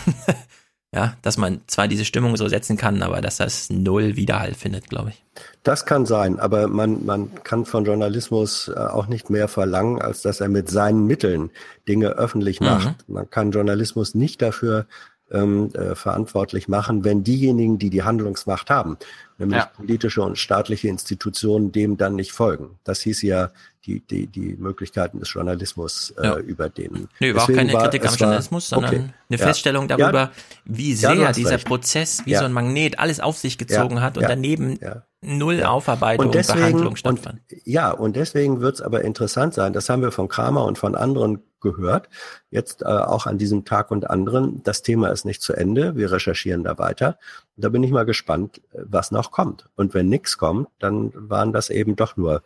ja, 0.94 1.16
dass 1.22 1.38
man 1.38 1.62
zwar 1.66 1.88
diese 1.88 2.04
Stimmung 2.04 2.36
so 2.36 2.48
setzen 2.48 2.76
kann, 2.76 3.02
aber 3.02 3.22
dass 3.22 3.38
das 3.38 3.70
null 3.70 4.16
Widerhall 4.16 4.52
findet, 4.52 4.90
glaube 4.90 5.10
ich. 5.10 5.24
Das 5.62 5.86
kann 5.86 6.04
sein, 6.04 6.38
aber 6.38 6.68
man, 6.68 7.06
man 7.06 7.30
kann 7.44 7.64
von 7.64 7.86
Journalismus 7.86 8.68
äh, 8.68 8.78
auch 8.78 9.06
nicht 9.06 9.30
mehr 9.30 9.48
verlangen, 9.48 10.02
als 10.02 10.20
dass 10.20 10.40
er 10.40 10.48
mit 10.48 10.68
seinen 10.68 11.06
Mitteln 11.06 11.50
Dinge 11.88 12.08
öffentlich 12.10 12.60
mhm. 12.60 12.66
macht. 12.66 13.08
Mhm. 13.08 13.14
Man 13.14 13.30
kann 13.30 13.52
Journalismus 13.52 14.14
nicht 14.14 14.42
dafür 14.42 14.86
ähm, 15.30 15.70
äh, 15.72 15.94
verantwortlich 15.94 16.68
machen, 16.68 17.04
wenn 17.04 17.24
diejenigen, 17.24 17.78
die 17.78 17.88
die 17.88 18.02
Handlungsmacht 18.02 18.68
haben, 18.68 18.98
nämlich 19.38 19.60
ja. 19.60 19.70
politische 19.74 20.20
und 20.22 20.36
staatliche 20.36 20.88
Institutionen, 20.88 21.72
dem 21.72 21.96
dann 21.96 22.16
nicht 22.16 22.32
folgen. 22.32 22.78
Das 22.84 23.00
hieß 23.00 23.22
ja 23.22 23.50
die, 23.86 24.00
die, 24.00 24.26
die 24.26 24.56
Möglichkeiten 24.56 25.18
des 25.18 25.32
Journalismus 25.32 26.14
äh, 26.18 26.24
ja. 26.24 26.36
über 26.38 26.68
den. 26.68 27.08
Nö, 27.20 27.34
war 27.34 27.44
auch 27.44 27.52
keine 27.52 27.72
war, 27.72 27.82
Kritik 27.84 28.06
am 28.06 28.14
Journalismus, 28.14 28.70
war, 28.70 28.80
sondern 28.80 28.94
okay. 28.94 29.14
eine 29.28 29.38
ja. 29.38 29.46
Feststellung 29.46 29.88
darüber, 29.88 30.30
wie 30.64 30.94
sehr 30.94 31.32
dieser 31.32 31.52
recht. 31.52 31.66
Prozess 31.66 32.22
wie 32.24 32.34
so 32.34 32.44
ein 32.44 32.52
Magnet 32.52 32.98
alles 32.98 33.20
auf 33.20 33.38
sich 33.38 33.58
gezogen 33.58 34.00
hat 34.00 34.16
und 34.16 34.24
daneben 34.24 34.78
null 35.22 35.62
Aufarbeitung 35.62 36.26
und, 36.26 36.34
deswegen, 36.34 36.58
und 36.58 36.66
Behandlung 36.66 36.96
stattfand. 36.96 37.40
Und, 37.50 37.60
ja, 37.64 37.90
und 37.90 38.16
deswegen 38.16 38.60
wird 38.60 38.74
es 38.74 38.82
aber 38.82 39.02
interessant 39.02 39.54
sein, 39.54 39.72
das 39.72 39.88
haben 39.88 40.02
wir 40.02 40.10
von 40.10 40.28
Kramer 40.28 40.64
und 40.64 40.78
von 40.78 40.94
anderen 40.94 41.42
gehört, 41.60 42.08
jetzt 42.50 42.82
äh, 42.82 42.86
auch 42.86 43.26
an 43.26 43.38
diesem 43.38 43.64
Tag 43.64 43.92
und 43.92 44.10
anderen. 44.10 44.62
Das 44.64 44.82
Thema 44.82 45.08
ist 45.08 45.24
nicht 45.24 45.40
zu 45.40 45.52
Ende, 45.52 45.96
wir 45.96 46.10
recherchieren 46.10 46.64
da 46.64 46.76
weiter. 46.78 47.18
Da 47.56 47.68
bin 47.68 47.84
ich 47.84 47.92
mal 47.92 48.04
gespannt, 48.04 48.60
was 48.72 49.12
noch 49.12 49.30
kommt. 49.30 49.68
Und 49.76 49.94
wenn 49.94 50.08
nichts 50.08 50.38
kommt, 50.38 50.68
dann 50.80 51.12
waren 51.14 51.52
das 51.52 51.70
eben 51.70 51.94
doch 51.94 52.16
nur 52.16 52.42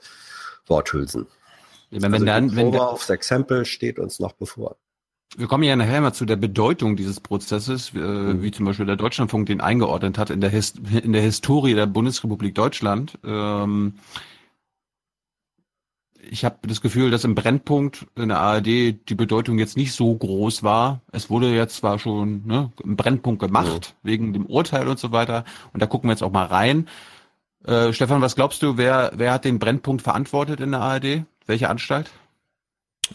Worthülsen. 0.67 1.27
Wenn, 1.91 2.03
wenn 2.03 2.15
also 2.15 2.27
dann, 2.27 2.57
wenn 2.57 2.73
der, 2.73 2.89
aufs 2.89 3.11
Exempel 3.11 3.65
steht 3.65 3.99
uns 3.99 4.19
noch 4.19 4.33
bevor. 4.33 4.77
Wir 5.37 5.49
kommen 5.49 5.65
ja 5.65 5.77
nachher 5.77 6.01
mal 6.01 6.13
zu 6.13 6.25
der 6.25 6.37
Bedeutung 6.37 6.97
dieses 6.97 7.21
Prozesses, 7.21 7.93
äh, 7.95 7.99
mhm. 7.99 8.43
wie 8.43 8.51
zum 8.51 8.67
Beispiel 8.67 8.87
der 8.87 8.97
Deutschlandfunk 8.97 9.47
den 9.47 9.61
eingeordnet 9.61 10.19
hat 10.19 10.31
in 10.31 10.41
der, 10.41 10.51
Hist 10.51 10.79
in 11.03 11.13
der 11.13 11.23
Historie 11.23 11.75
der 11.75 11.87
Bundesrepublik 11.87 12.55
Deutschland. 12.55 13.19
Ähm, 13.25 13.95
ich 16.31 16.45
habe 16.45 16.57
das 16.67 16.81
Gefühl, 16.81 17.11
dass 17.11 17.25
im 17.25 17.35
Brennpunkt 17.35 18.07
in 18.17 18.29
der 18.29 18.41
ARD 18.41 18.67
die 18.67 19.15
Bedeutung 19.15 19.59
jetzt 19.59 19.77
nicht 19.77 19.93
so 19.93 20.15
groß 20.15 20.63
war. 20.63 21.01
Es 21.13 21.31
wurde 21.31 21.55
jetzt 21.55 21.77
zwar 21.77 21.99
schon 21.99 22.47
ne, 22.47 22.73
im 22.83 22.97
Brennpunkt 22.97 23.41
gemacht, 23.41 23.95
mhm. 24.03 24.09
wegen 24.09 24.33
dem 24.33 24.47
Urteil 24.47 24.89
und 24.89 24.99
so 24.99 25.13
weiter. 25.13 25.45
Und 25.73 25.83
da 25.83 25.87
gucken 25.87 26.09
wir 26.09 26.13
jetzt 26.13 26.23
auch 26.23 26.33
mal 26.33 26.47
rein. 26.47 26.89
Äh, 27.67 27.93
Stefan, 27.93 28.23
was 28.23 28.37
glaubst 28.37 28.63
du, 28.63 28.77
wer, 28.77 29.13
wer 29.15 29.33
hat 29.33 29.45
den 29.45 29.59
Brennpunkt 29.59 30.03
verantwortet 30.03 30.61
in 30.61 30.71
der 30.71 30.81
ARD? 30.81 31.25
Welche 31.47 31.69
Anstalt? 31.69 32.11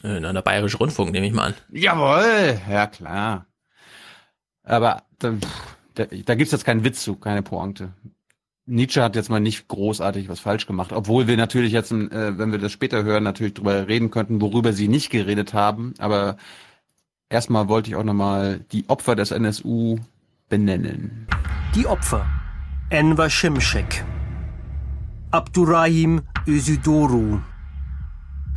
Äh, 0.03 0.17
in 0.17 0.23
der 0.23 0.41
Bayerische 0.41 0.77
Rundfunk, 0.77 1.11
nehme 1.11 1.27
ich 1.27 1.33
mal 1.33 1.47
an. 1.47 1.53
Jawohl, 1.71 2.59
ja 2.69 2.87
klar. 2.87 3.45
Aber 4.63 5.03
da, 5.19 5.33
da, 5.95 6.05
da 6.05 6.35
gibt's 6.35 6.51
jetzt 6.51 6.65
keinen 6.65 6.83
Witz 6.83 7.03
zu, 7.03 7.15
keine 7.15 7.43
Pointe. 7.43 7.93
Nietzsche 8.65 9.01
hat 9.01 9.15
jetzt 9.15 9.29
mal 9.29 9.39
nicht 9.39 9.67
großartig 9.67 10.29
was 10.29 10.39
falsch 10.39 10.67
gemacht, 10.67 10.91
obwohl 10.93 11.27
wir 11.27 11.35
natürlich 11.35 11.71
jetzt, 11.71 11.91
äh, 11.91 12.37
wenn 12.37 12.51
wir 12.51 12.59
das 12.59 12.71
später 12.71 13.03
hören, 13.03 13.23
natürlich 13.23 13.53
darüber 13.55 13.87
reden 13.87 14.11
könnten, 14.11 14.41
worüber 14.41 14.73
sie 14.73 14.87
nicht 14.87 15.09
geredet 15.09 15.53
haben. 15.53 15.93
Aber 15.97 16.37
erstmal 17.29 17.67
wollte 17.69 17.89
ich 17.89 17.95
auch 17.95 18.03
nochmal 18.03 18.59
die 18.71 18.87
Opfer 18.87 19.15
des 19.15 19.31
NSU 19.31 19.97
benennen. 20.49 21.27
Die 21.75 21.87
Opfer. 21.87 22.25
Enver 22.89 23.29
Şimşek, 23.29 24.03
Abdurrahim 25.33 26.23
Özidoru, 26.47 27.39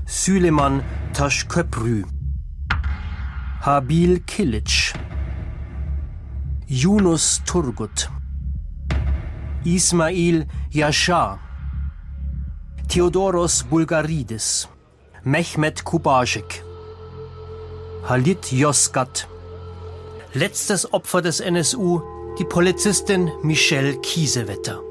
Süleyman 0.06 0.82
Taşköprü, 1.14 2.04
Habil 3.62 4.20
Kilic, 4.20 4.72
Yunus 6.68 7.40
Turgut, 7.46 8.08
Ismail 9.64 10.42
Yasha, 10.72 11.38
Theodoros 12.88 13.64
Bulgaridis, 13.70 14.66
Mehmet 15.24 15.82
Kubasik, 15.82 16.62
Halit 18.02 18.52
Yozgat. 18.52 19.28
Letztes 20.34 20.92
Opfer 20.92 21.24
des 21.24 21.40
NSU, 21.40 22.02
die 22.38 22.44
Polizistin 22.44 23.30
Michelle 23.42 24.00
Kiesewetter. 24.02 24.83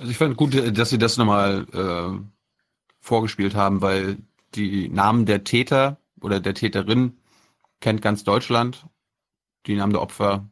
Also 0.00 0.10
ich 0.10 0.16
fand 0.16 0.36
gut, 0.38 0.78
dass 0.78 0.88
Sie 0.88 0.98
das 0.98 1.18
nochmal 1.18 1.66
äh, 1.72 2.18
vorgespielt 3.00 3.54
haben, 3.54 3.82
weil 3.82 4.16
die 4.54 4.88
Namen 4.88 5.26
der 5.26 5.44
Täter 5.44 5.98
oder 6.22 6.40
der 6.40 6.54
Täterin 6.54 7.18
kennt 7.80 8.00
ganz 8.00 8.24
Deutschland 8.24 8.86
die 9.66 9.76
Namen 9.76 9.92
der 9.92 10.00
Opfer 10.00 10.48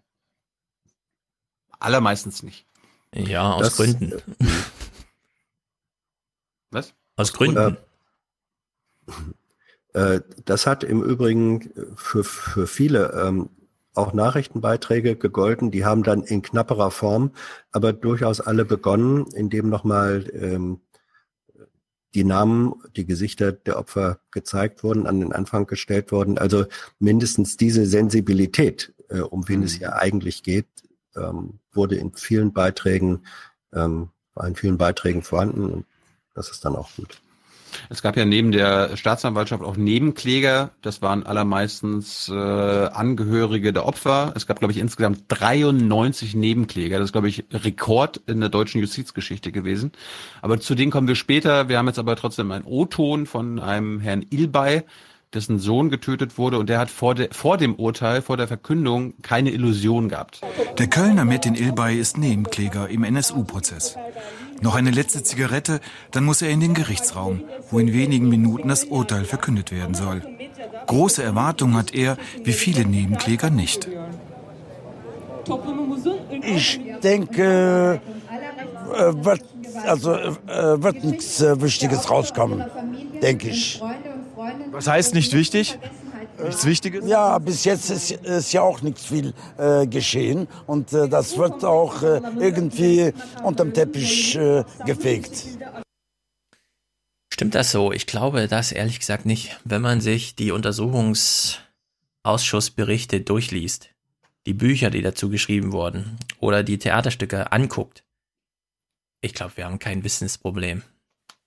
allermeistens 1.78 2.42
nicht. 2.42 2.66
Ja, 3.14 3.52
aus 3.52 3.62
das, 3.62 3.76
Gründen. 3.76 4.12
Was? 6.70 6.94
Aus 7.16 7.32
Gründen. 7.32 7.78
Äh, 9.94 10.20
das 10.44 10.66
hat 10.66 10.84
im 10.84 11.02
Übrigen 11.02 11.72
für, 11.96 12.22
für 12.22 12.66
viele 12.66 13.12
ähm, 13.12 13.48
auch 13.98 14.12
Nachrichtenbeiträge 14.12 15.16
gegolten. 15.16 15.70
Die 15.70 15.84
haben 15.84 16.02
dann 16.02 16.22
in 16.22 16.42
knapperer 16.42 16.90
Form, 16.90 17.32
aber 17.72 17.92
durchaus 17.92 18.40
alle 18.40 18.64
begonnen, 18.64 19.26
indem 19.34 19.68
nochmal 19.68 20.24
ähm, 20.32 20.80
die 22.14 22.24
Namen, 22.24 22.74
die 22.96 23.04
Gesichter 23.04 23.52
der 23.52 23.78
Opfer 23.78 24.20
gezeigt 24.30 24.82
wurden, 24.82 25.06
an 25.06 25.20
den 25.20 25.32
Anfang 25.32 25.66
gestellt 25.66 26.10
wurden. 26.10 26.38
Also 26.38 26.64
mindestens 26.98 27.56
diese 27.56 27.84
Sensibilität 27.84 28.94
äh, 29.08 29.20
um 29.20 29.48
wen 29.48 29.60
mhm. 29.60 29.66
es 29.66 29.74
hier 29.74 29.96
eigentlich 29.96 30.42
geht, 30.42 30.66
ähm, 31.16 31.58
wurde 31.72 31.96
in 31.96 32.12
vielen 32.14 32.52
Beiträgen, 32.52 33.26
ähm, 33.72 34.10
in 34.42 34.54
vielen 34.54 34.78
Beiträgen 34.78 35.22
vorhanden 35.22 35.70
und 35.70 35.86
das 36.34 36.50
ist 36.50 36.64
dann 36.64 36.76
auch 36.76 36.88
gut. 36.96 37.20
Es 37.88 38.02
gab 38.02 38.16
ja 38.16 38.24
neben 38.24 38.52
der 38.52 38.96
Staatsanwaltschaft 38.96 39.62
auch 39.62 39.76
Nebenkläger. 39.76 40.70
Das 40.82 41.02
waren 41.02 41.24
allermeistens 41.24 42.28
äh, 42.28 42.34
Angehörige 42.34 43.72
der 43.72 43.86
Opfer. 43.86 44.32
Es 44.36 44.46
gab, 44.46 44.58
glaube 44.58 44.72
ich, 44.72 44.78
insgesamt 44.78 45.24
93 45.28 46.34
Nebenkläger. 46.34 46.98
Das 46.98 47.06
ist, 47.06 47.12
glaube 47.12 47.28
ich, 47.28 47.44
Rekord 47.52 48.20
in 48.26 48.40
der 48.40 48.48
deutschen 48.48 48.80
Justizgeschichte 48.80 49.52
gewesen. 49.52 49.92
Aber 50.42 50.60
zu 50.60 50.74
denen 50.74 50.90
kommen 50.90 51.08
wir 51.08 51.14
später. 51.14 51.68
Wir 51.68 51.78
haben 51.78 51.86
jetzt 51.86 51.98
aber 51.98 52.16
trotzdem 52.16 52.50
einen 52.50 52.64
O-Ton 52.64 53.26
von 53.26 53.58
einem 53.58 54.00
Herrn 54.00 54.24
Ilbay, 54.30 54.82
dessen 55.34 55.58
Sohn 55.58 55.90
getötet 55.90 56.38
wurde 56.38 56.58
und 56.58 56.68
der 56.68 56.78
hat 56.78 56.90
vor, 56.90 57.14
de, 57.14 57.28
vor 57.32 57.58
dem 57.58 57.74
Urteil, 57.74 58.22
vor 58.22 58.36
der 58.36 58.48
Verkündung 58.48 59.14
keine 59.22 59.50
Illusion 59.50 60.08
gehabt. 60.08 60.40
Der 60.78 60.86
Kölner 60.86 61.24
Metin 61.24 61.54
Ilbay 61.54 61.98
ist 61.98 62.16
Nebenkläger 62.16 62.88
im 62.88 63.04
NSU-Prozess. 63.04 63.96
Noch 64.60 64.74
eine 64.74 64.90
letzte 64.90 65.22
Zigarette, 65.22 65.80
dann 66.10 66.24
muss 66.24 66.42
er 66.42 66.50
in 66.50 66.60
den 66.60 66.74
Gerichtsraum, 66.74 67.42
wo 67.70 67.78
in 67.78 67.92
wenigen 67.92 68.28
Minuten 68.28 68.68
das 68.68 68.84
Urteil 68.84 69.24
verkündet 69.24 69.70
werden 69.70 69.94
soll. 69.94 70.22
Große 70.86 71.22
Erwartungen 71.22 71.76
hat 71.76 71.94
er, 71.94 72.16
wie 72.42 72.52
viele 72.52 72.84
Nebenkläger 72.84 73.50
nicht. 73.50 73.88
Ich 76.42 76.80
denke, 77.02 78.00
äh, 78.94 79.24
wird, 79.24 79.42
also, 79.86 80.14
äh, 80.14 80.82
wird 80.82 81.04
nichts 81.04 81.40
äh, 81.40 81.60
Wichtiges 81.60 82.10
rauskommen, 82.10 82.64
denke 83.22 83.48
ich. 83.48 83.80
Was 84.72 84.86
heißt 84.86 85.14
nicht 85.14 85.32
wichtig? 85.32 85.78
Nichts 86.42 86.64
Wichtiges? 86.64 87.06
Ja, 87.06 87.38
bis 87.38 87.64
jetzt 87.64 87.90
ist, 87.90 88.10
ist 88.10 88.52
ja 88.52 88.62
auch 88.62 88.82
nichts 88.82 89.06
viel 89.06 89.34
äh, 89.56 89.86
geschehen 89.86 90.48
und 90.66 90.92
äh, 90.92 91.08
das 91.08 91.36
wird 91.36 91.64
auch 91.64 92.02
äh, 92.02 92.20
irgendwie 92.38 93.12
unterm 93.42 93.72
Teppich 93.72 94.36
äh, 94.36 94.64
gefegt. 94.84 95.46
Stimmt 97.32 97.54
das 97.54 97.70
so? 97.70 97.92
Ich 97.92 98.06
glaube 98.06 98.48
das 98.48 98.72
ehrlich 98.72 98.98
gesagt 98.98 99.24
nicht. 99.26 99.60
Wenn 99.64 99.82
man 99.82 100.00
sich 100.00 100.34
die 100.34 100.50
Untersuchungsausschussberichte 100.50 103.20
durchliest, 103.20 103.90
die 104.46 104.54
Bücher, 104.54 104.90
die 104.90 105.02
dazu 105.02 105.30
geschrieben 105.30 105.70
wurden, 105.72 106.18
oder 106.40 106.64
die 106.64 106.78
Theaterstücke 106.78 107.52
anguckt, 107.52 108.02
ich 109.20 109.34
glaube, 109.34 109.56
wir 109.56 109.66
haben 109.66 109.78
kein 109.78 110.02
Wissensproblem. 110.04 110.82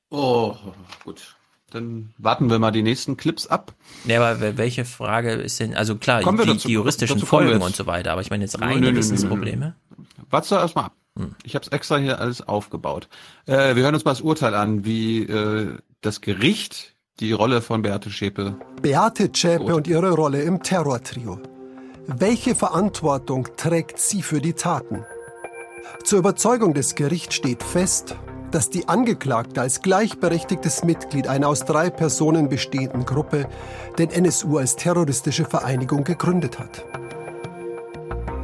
Oh, 0.10 0.56
gut. 1.04 1.36
Dann 1.72 2.14
warten 2.18 2.50
wir 2.50 2.60
mal 2.60 2.72
die 2.72 2.84
nächsten 2.84 3.18
Clips 3.18 3.48
ab. 3.48 3.74
Ja, 4.06 4.22
aber 4.22 4.58
welche 4.58 4.84
Frage 4.84 5.32
ist 5.32 5.60
denn, 5.60 5.74
also 5.74 5.96
klar, 5.96 6.20
die, 6.20 6.46
dazu, 6.46 6.68
die, 6.68 6.74
juristischen 6.74 7.20
Folgen 7.20 7.62
und 7.62 7.76
so 7.76 7.88
weiter, 7.88 8.12
aber 8.12 8.22
ich 8.22 8.30
meine 8.30 8.44
jetzt 8.44 8.60
nö, 8.60 8.96
Wissensprobleme. 8.96 9.76
Warte 10.30 10.56
erstmal 10.56 10.86
ab. 10.86 10.96
Hm. 11.18 11.36
Ich 11.44 11.56
habe 11.56 11.66
es 11.66 11.72
extra 11.72 11.98
hier 11.98 12.20
alles 12.20 12.46
aufgebaut. 12.46 13.08
Äh, 13.46 13.76
wir 13.76 13.84
hören 13.84 13.96
uns 13.96 14.06
mal 14.06 14.12
das 14.12 14.22
Urteil 14.22 14.54
an, 14.54 14.86
wie 14.86 15.24
äh, 15.24 15.78
das 16.02 16.22
Gericht 16.22 16.96
die 17.22 17.32
Rolle 17.32 17.62
von 17.62 17.82
Beate 17.82 18.10
Schäpe. 18.10 18.58
Beate 18.82 19.30
Schäpe 19.34 19.76
und 19.76 19.88
ihre 19.88 20.12
Rolle 20.12 20.42
im 20.42 20.64
Terrortrio. 20.64 21.40
Welche 22.08 22.56
Verantwortung 22.56 23.48
trägt 23.56 24.00
sie 24.00 24.22
für 24.22 24.42
die 24.42 24.54
Taten? 24.54 25.06
Zur 26.04 26.20
Überzeugung 26.20 26.74
des 26.74 26.96
Gerichts 26.96 27.36
steht 27.36 27.64
fest, 27.64 28.16
dass 28.52 28.70
die 28.70 28.88
Angeklagte 28.88 29.62
als 29.62 29.82
gleichberechtigtes 29.82 30.84
Mitglied 30.84 31.28
einer 31.28 31.48
aus 31.48 31.66
drei 31.66 31.90
Personen 31.90 32.50
bestehenden 32.50 33.06
Gruppe 33.06 33.48
den 33.98 34.12
NSU 34.12 34.58
als 34.58 34.76
terroristische 34.76 35.46
Vereinigung 35.46 36.04
gegründet 36.04 36.60
hat. 36.60 36.86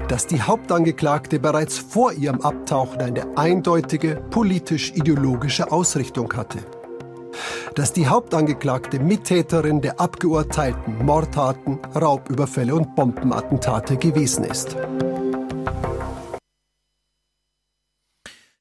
Dass 0.07 0.25
die 0.25 0.41
Hauptangeklagte 0.41 1.39
bereits 1.39 1.77
vor 1.77 2.13
ihrem 2.13 2.41
Abtauchen 2.41 3.01
eine 3.01 3.37
eindeutige 3.37 4.15
politisch-ideologische 4.29 5.71
Ausrichtung 5.71 6.33
hatte. 6.33 6.59
Dass 7.75 7.91
die 7.91 8.07
Hauptangeklagte 8.07 8.99
Mittäterin 8.99 9.81
der 9.81 9.99
abgeurteilten 9.99 11.05
Mordtaten, 11.05 11.79
Raubüberfälle 11.93 12.73
und 12.73 12.95
Bombenattentate 12.95 13.97
gewesen 13.97 14.45
ist. 14.45 14.77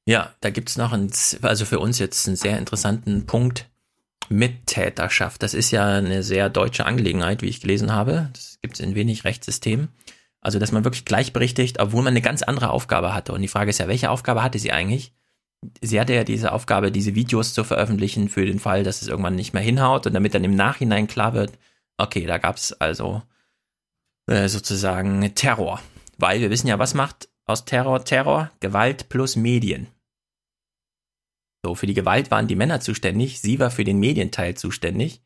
Ja, 0.07 0.33
da 0.41 0.51
gibt's 0.51 0.76
noch 0.76 0.93
einen, 0.93 1.10
also 1.43 1.65
für 1.65 1.81
uns 1.81 1.99
jetzt 1.99 2.26
einen 2.26 2.36
sehr 2.36 2.59
interessanten 2.59 3.26
Punkt. 3.26 3.68
Mittäterschaft. 4.28 5.43
Das 5.43 5.55
ist 5.55 5.70
ja 5.70 5.86
eine 5.99 6.23
sehr 6.23 6.49
deutsche 6.51 6.86
Angelegenheit, 6.86 7.43
wie 7.43 7.49
ich 7.49 7.60
gelesen 7.60 7.93
habe. 7.93 8.31
Das 8.33 8.59
gibt's 8.60 8.81
in 8.81 8.94
wenig 8.94 9.25
Rechtssystemen. 9.25 9.89
Also, 10.41 10.59
dass 10.59 10.73
man 10.73 10.85
wirklich 10.85 11.05
gleichberechtigt, 11.05 11.81
obwohl 11.81 12.02
man 12.02 12.12
eine 12.12 12.23
ganz 12.23 12.43
andere 12.43 12.70
Aufgabe 12.70 13.15
hatte. 13.15 13.33
Und 13.33 13.43
die 13.43 13.49
Frage 13.49 13.70
ist 13.70 13.78
ja, 13.78 13.89
welche 13.89 14.10
Aufgabe 14.10 14.43
hatte 14.43 14.59
sie 14.59 14.73
eigentlich? 14.73 15.12
Sie 15.81 16.01
hatte 16.01 16.15
ja 16.15 16.23
diese 16.23 16.52
Aufgabe, 16.52 16.93
diese 16.93 17.15
Videos 17.15 17.55
zu 17.55 17.65
veröffentlichen 17.65 18.28
für 18.28 18.47
den 18.47 18.60
Fall, 18.60 18.85
dass 18.85 19.02
es 19.02 19.09
irgendwann 19.09 19.35
nicht 19.35 19.55
mehr 19.55 19.62
hinhaut 19.62 20.07
und 20.07 20.12
damit 20.12 20.35
dann 20.35 20.44
im 20.44 20.55
Nachhinein 20.55 21.09
klar 21.09 21.33
wird, 21.33 21.52
okay, 21.97 22.26
da 22.26 22.39
gab's 22.39 22.73
also 22.73 23.23
äh, 24.26 24.49
sozusagen 24.49 25.35
Terror. 25.35 25.81
Weil 26.18 26.41
wir 26.41 26.51
wissen 26.51 26.68
ja, 26.68 26.78
was 26.78 26.94
macht 26.94 27.28
aus 27.47 27.65
Terror 27.65 28.05
Terror? 28.05 28.51
Gewalt 28.60 29.09
plus 29.09 29.35
Medien. 29.35 29.89
So, 31.67 31.75
für 31.75 31.86
die 31.86 31.95
Gewalt 31.95 32.31
waren 32.31 32.47
die 32.47 32.55
Männer 32.55 32.78
zuständig, 32.78 33.41
sie 33.41 33.59
war 33.59 33.73
für 33.73 33.83
den 33.83 33.99
Medienteil 33.99 34.55
zuständig. 34.55 35.20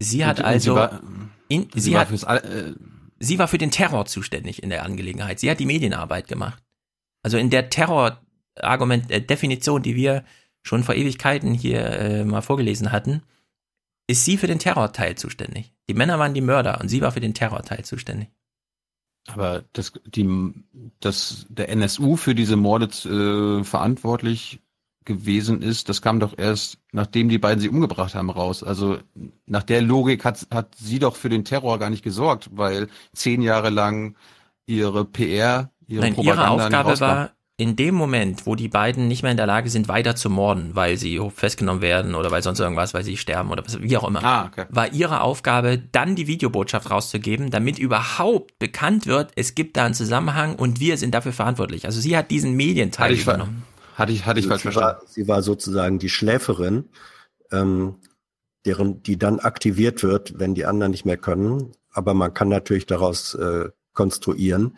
Sie 0.00 0.26
hat 0.26 0.40
und, 0.40 0.44
also. 0.44 0.72
Und 0.72 0.76
sie 0.76 0.80
war, 0.80 1.00
in, 1.46 1.68
sie, 1.72 1.80
sie, 1.80 1.92
war 1.94 2.08
hat, 2.10 2.44
äh, 2.44 2.74
sie 3.20 3.38
war 3.38 3.46
für 3.46 3.58
den 3.58 3.70
Terror 3.70 4.04
zuständig 4.06 4.60
in 4.64 4.70
der 4.70 4.84
Angelegenheit. 4.84 5.38
Sie 5.38 5.48
hat 5.48 5.60
die 5.60 5.66
Medienarbeit 5.66 6.26
gemacht. 6.26 6.60
Also 7.22 7.38
in 7.38 7.48
der 7.48 7.70
Terror-Argument, 7.70 9.08
äh, 9.12 9.20
die 9.20 9.94
wir 9.94 10.24
schon 10.64 10.82
vor 10.82 10.96
Ewigkeiten 10.96 11.54
hier 11.54 11.86
äh, 11.86 12.24
mal 12.24 12.42
vorgelesen 12.42 12.90
hatten, 12.90 13.22
ist 14.08 14.24
sie 14.24 14.36
für 14.36 14.48
den 14.48 14.58
Terrorteil 14.58 15.14
zuständig. 15.14 15.72
Die 15.88 15.94
Männer 15.94 16.18
waren 16.18 16.34
die 16.34 16.40
Mörder 16.40 16.80
und 16.80 16.88
sie 16.88 17.02
war 17.02 17.12
für 17.12 17.20
den 17.20 17.34
Terrorteil 17.34 17.84
zuständig. 17.84 18.30
Aber 19.28 19.62
das, 19.74 19.92
die, 20.06 20.54
das, 20.98 21.46
der 21.48 21.68
NSU 21.68 22.16
für 22.16 22.34
diese 22.34 22.56
Morde 22.56 22.86
äh, 23.08 23.62
verantwortlich 23.62 24.60
gewesen 25.08 25.60
ist, 25.62 25.88
das 25.88 26.00
kam 26.00 26.20
doch 26.20 26.38
erst, 26.38 26.78
nachdem 26.92 27.28
die 27.28 27.38
beiden 27.38 27.60
sie 27.60 27.68
umgebracht 27.68 28.14
haben, 28.14 28.30
raus. 28.30 28.62
Also 28.62 28.98
nach 29.46 29.64
der 29.64 29.82
Logik 29.82 30.24
hat, 30.24 30.46
hat 30.52 30.76
sie 30.76 31.00
doch 31.00 31.16
für 31.16 31.28
den 31.28 31.44
Terror 31.44 31.80
gar 31.80 31.90
nicht 31.90 32.04
gesorgt, 32.04 32.50
weil 32.52 32.86
zehn 33.12 33.42
Jahre 33.42 33.70
lang 33.70 34.14
ihre 34.66 35.04
PR, 35.04 35.70
ihre 35.88 36.02
Nein, 36.02 36.14
Propaganda 36.14 36.44
ihre 36.44 36.50
Aufgabe 36.50 37.00
war, 37.00 37.30
in 37.60 37.74
dem 37.74 37.96
Moment, 37.96 38.46
wo 38.46 38.54
die 38.54 38.68
beiden 38.68 39.08
nicht 39.08 39.22
mehr 39.22 39.32
in 39.32 39.36
der 39.36 39.46
Lage 39.46 39.68
sind, 39.68 39.88
weiter 39.88 40.14
zu 40.14 40.30
morden, 40.30 40.70
weil 40.74 40.96
sie 40.96 41.20
festgenommen 41.34 41.82
werden 41.82 42.14
oder 42.14 42.30
weil 42.30 42.40
sonst 42.40 42.60
irgendwas, 42.60 42.94
weil 42.94 43.02
sie 43.02 43.16
sterben 43.16 43.50
oder 43.50 43.64
was, 43.66 43.82
wie 43.82 43.96
auch 43.96 44.06
immer, 44.06 44.22
ah, 44.22 44.46
okay. 44.46 44.66
war 44.68 44.92
ihre 44.92 45.22
Aufgabe, 45.22 45.76
dann 45.76 46.14
die 46.14 46.28
Videobotschaft 46.28 46.88
rauszugeben, 46.88 47.50
damit 47.50 47.80
überhaupt 47.80 48.60
bekannt 48.60 49.08
wird, 49.08 49.32
es 49.34 49.56
gibt 49.56 49.76
da 49.76 49.86
einen 49.86 49.94
Zusammenhang 49.94 50.54
und 50.54 50.78
wir 50.78 50.96
sind 50.98 51.16
dafür 51.16 51.32
verantwortlich. 51.32 51.84
Also 51.84 52.00
sie 52.00 52.16
hat 52.16 52.30
diesen 52.30 52.54
Medienteil 52.54 53.14
übernommen. 53.14 53.64
Hatte 53.98 54.12
ich, 54.12 54.26
hatte 54.26 54.40
ich 54.40 54.46
falsch 54.46 54.62
verstanden. 54.62 55.00
War, 55.00 55.06
sie 55.06 55.28
war 55.28 55.42
sozusagen 55.42 55.98
die 55.98 56.08
Schläferin, 56.08 56.88
ähm, 57.50 57.96
deren, 58.64 59.02
die 59.02 59.18
dann 59.18 59.40
aktiviert 59.40 60.02
wird, 60.02 60.38
wenn 60.38 60.54
die 60.54 60.66
anderen 60.66 60.92
nicht 60.92 61.04
mehr 61.04 61.16
können. 61.16 61.72
Aber 61.90 62.14
man 62.14 62.32
kann 62.32 62.48
natürlich 62.48 62.86
daraus 62.86 63.34
äh, 63.34 63.70
konstruieren, 63.92 64.76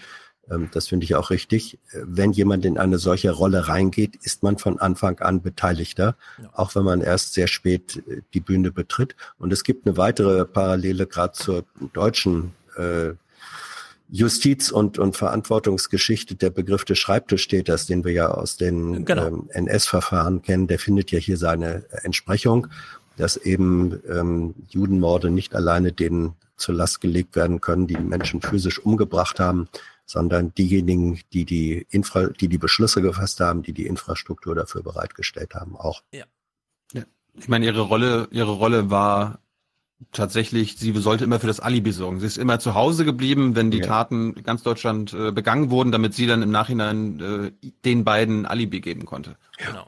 ähm, 0.50 0.68
das 0.72 0.88
finde 0.88 1.04
ich 1.04 1.14
auch 1.14 1.30
richtig, 1.30 1.78
wenn 1.92 2.32
jemand 2.32 2.64
in 2.64 2.78
eine 2.78 2.98
solche 2.98 3.30
Rolle 3.30 3.68
reingeht, 3.68 4.16
ist 4.16 4.42
man 4.42 4.58
von 4.58 4.78
Anfang 4.80 5.20
an 5.20 5.42
Beteiligter, 5.42 6.16
ja. 6.42 6.50
auch 6.52 6.74
wenn 6.74 6.84
man 6.84 7.00
erst 7.00 7.34
sehr 7.34 7.46
spät 7.46 8.02
äh, 8.08 8.22
die 8.34 8.40
Bühne 8.40 8.72
betritt. 8.72 9.16
Und 9.38 9.52
es 9.52 9.64
gibt 9.64 9.86
eine 9.86 9.96
weitere 9.96 10.44
Parallele 10.44 11.06
gerade 11.06 11.32
zur 11.32 11.64
deutschen 11.92 12.52
äh, 12.76 13.10
Justiz- 14.10 14.72
und, 14.72 14.98
und 14.98 15.16
Verantwortungsgeschichte, 15.16 16.34
der 16.34 16.50
Begriff 16.50 16.84
des 16.84 16.98
Schreibtischtäters, 16.98 17.86
den 17.86 18.04
wir 18.04 18.12
ja 18.12 18.30
aus 18.30 18.56
den 18.56 19.04
genau. 19.04 19.26
ähm, 19.26 19.50
NS-Verfahren 19.50 20.42
kennen, 20.42 20.66
der 20.66 20.78
findet 20.78 21.12
ja 21.12 21.18
hier 21.18 21.36
seine 21.36 21.84
Entsprechung, 22.02 22.66
dass 23.16 23.36
eben 23.36 24.00
ähm, 24.08 24.54
Judenmorde 24.68 25.30
nicht 25.30 25.54
alleine 25.54 25.92
denen 25.92 26.34
zur 26.56 26.74
Last 26.74 27.00
gelegt 27.00 27.36
werden 27.36 27.60
können, 27.60 27.86
die 27.86 27.96
Menschen 27.96 28.42
physisch 28.42 28.78
umgebracht 28.78 29.40
haben, 29.40 29.68
sondern 30.04 30.52
diejenigen, 30.54 31.20
die 31.32 31.44
die, 31.44 31.86
Infra 31.90 32.26
die 32.26 32.48
die 32.48 32.58
Beschlüsse 32.58 33.00
gefasst 33.00 33.40
haben, 33.40 33.62
die 33.62 33.72
die 33.72 33.86
Infrastruktur 33.86 34.54
dafür 34.54 34.82
bereitgestellt 34.82 35.54
haben, 35.54 35.76
auch. 35.76 36.02
Ja. 36.12 36.24
ja. 36.92 37.04
Ich 37.34 37.48
meine, 37.48 37.64
ihre 37.64 37.82
Rolle, 37.82 38.28
ihre 38.32 38.52
Rolle 38.52 38.90
war 38.90 39.38
tatsächlich, 40.12 40.76
sie 40.76 40.92
sollte 40.92 41.24
immer 41.24 41.40
für 41.40 41.46
das 41.46 41.60
Alibi 41.60 41.92
sorgen. 41.92 42.20
Sie 42.20 42.26
ist 42.26 42.38
immer 42.38 42.58
zu 42.58 42.74
Hause 42.74 43.04
geblieben, 43.04 43.54
wenn 43.54 43.70
die 43.70 43.78
ja. 43.78 43.86
Taten 43.86 44.34
ganz 44.42 44.62
Deutschland 44.62 45.12
äh, 45.12 45.30
begangen 45.30 45.70
wurden, 45.70 45.92
damit 45.92 46.14
sie 46.14 46.26
dann 46.26 46.42
im 46.42 46.50
Nachhinein 46.50 47.20
äh, 47.20 47.68
den 47.84 48.04
beiden 48.04 48.46
Alibi 48.46 48.80
geben 48.80 49.04
konnte. 49.04 49.36
Genau. 49.58 49.86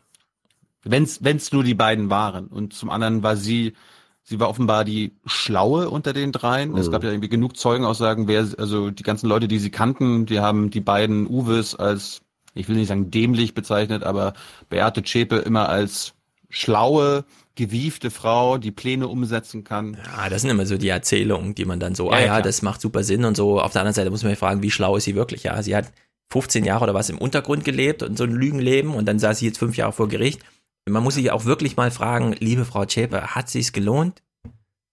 Wenn's, 0.85 1.23
wenn's 1.23 1.53
nur 1.53 1.65
die 1.65 1.75
beiden 1.75 2.11
waren. 2.11 2.49
Und 2.49 2.75
zum 2.75 2.91
anderen 2.91 3.23
war 3.23 3.37
sie, 3.37 3.75
sie 4.23 4.39
war 4.39 4.49
offenbar 4.49 4.85
die 4.85 5.13
Schlaue 5.25 5.89
unter 5.89 6.13
den 6.13 6.33
dreien. 6.33 6.71
Mhm. 6.71 6.79
Es 6.79 6.91
gab 6.91 7.05
ja 7.05 7.11
irgendwie 7.11 7.29
genug 7.29 7.57
Zeugenaussagen, 7.57 8.29
wer, 8.29 8.47
also 8.59 8.91
die 8.91 9.03
ganzen 9.03 9.29
Leute, 9.29 9.49
die 9.49 9.59
sie 9.59 9.71
kannten, 9.71 10.27
die 10.27 10.41
haben 10.41 10.71
die 10.71 10.81
beiden 10.81 11.27
Uwes 11.27 11.75
als, 11.75 12.23
ich 12.55 12.69
will 12.69 12.77
nicht 12.77 12.89
sagen 12.89 13.11
dämlich 13.11 13.55
bezeichnet, 13.55 14.03
aber 14.03 14.35
Beate 14.69 15.03
Zschäpe 15.03 15.37
immer 15.37 15.69
als 15.69 16.15
schlaue, 16.51 17.25
gewiefte 17.55 18.11
Frau, 18.11 18.59
die 18.59 18.71
Pläne 18.71 19.09
umsetzen 19.09 19.65
kann. 19.65 19.99
Ja, 20.05 20.29
das 20.29 20.43
sind 20.43 20.51
immer 20.51 20.67
so 20.67 20.79
die 20.79 20.89
Erzählungen, 20.89 21.55
die 21.55 21.65
man 21.65 21.81
dann 21.81 21.95
so, 21.95 22.11
ja, 22.11 22.17
ah 22.17 22.21
ja, 22.21 22.27
klar. 22.27 22.43
das 22.43 22.63
macht 22.63 22.81
super 22.81 23.05
Sinn 23.05 23.25
und 23.25 23.37
so. 23.37 23.61
Auf 23.61 23.73
der 23.73 23.83
anderen 23.83 23.95
Seite 23.95 24.11
muss 24.11 24.23
man 24.23 24.33
sich 24.33 24.39
fragen, 24.39 24.63
wie 24.63 24.71
schlau 24.71 24.97
ist 24.97 25.05
sie 25.05 25.15
wirklich? 25.15 25.43
Ja, 25.45 25.63
sie 25.63 25.77
hat 25.77 25.93
15 26.33 26.65
Jahre 26.65 26.85
oder 26.85 26.95
was 26.95 27.11
im 27.11 27.19
Untergrund 27.19 27.65
gelebt 27.65 28.03
und 28.03 28.17
so 28.17 28.25
ein 28.25 28.33
Lügenleben 28.33 28.95
und 28.95 29.07
dann 29.07 29.19
saß 29.19 29.39
sie 29.39 29.47
jetzt 29.47 29.59
fünf 29.59 29.77
Jahre 29.77 29.93
vor 29.93 30.09
Gericht. 30.09 30.41
Man 30.89 31.03
muss 31.03 31.15
sich 31.15 31.31
auch 31.31 31.45
wirklich 31.45 31.77
mal 31.77 31.91
fragen, 31.91 32.35
liebe 32.39 32.65
Frau 32.65 32.89
Schäper, 32.89 33.35
hat 33.35 33.49
sich's 33.51 33.73
gelohnt? 33.73 34.23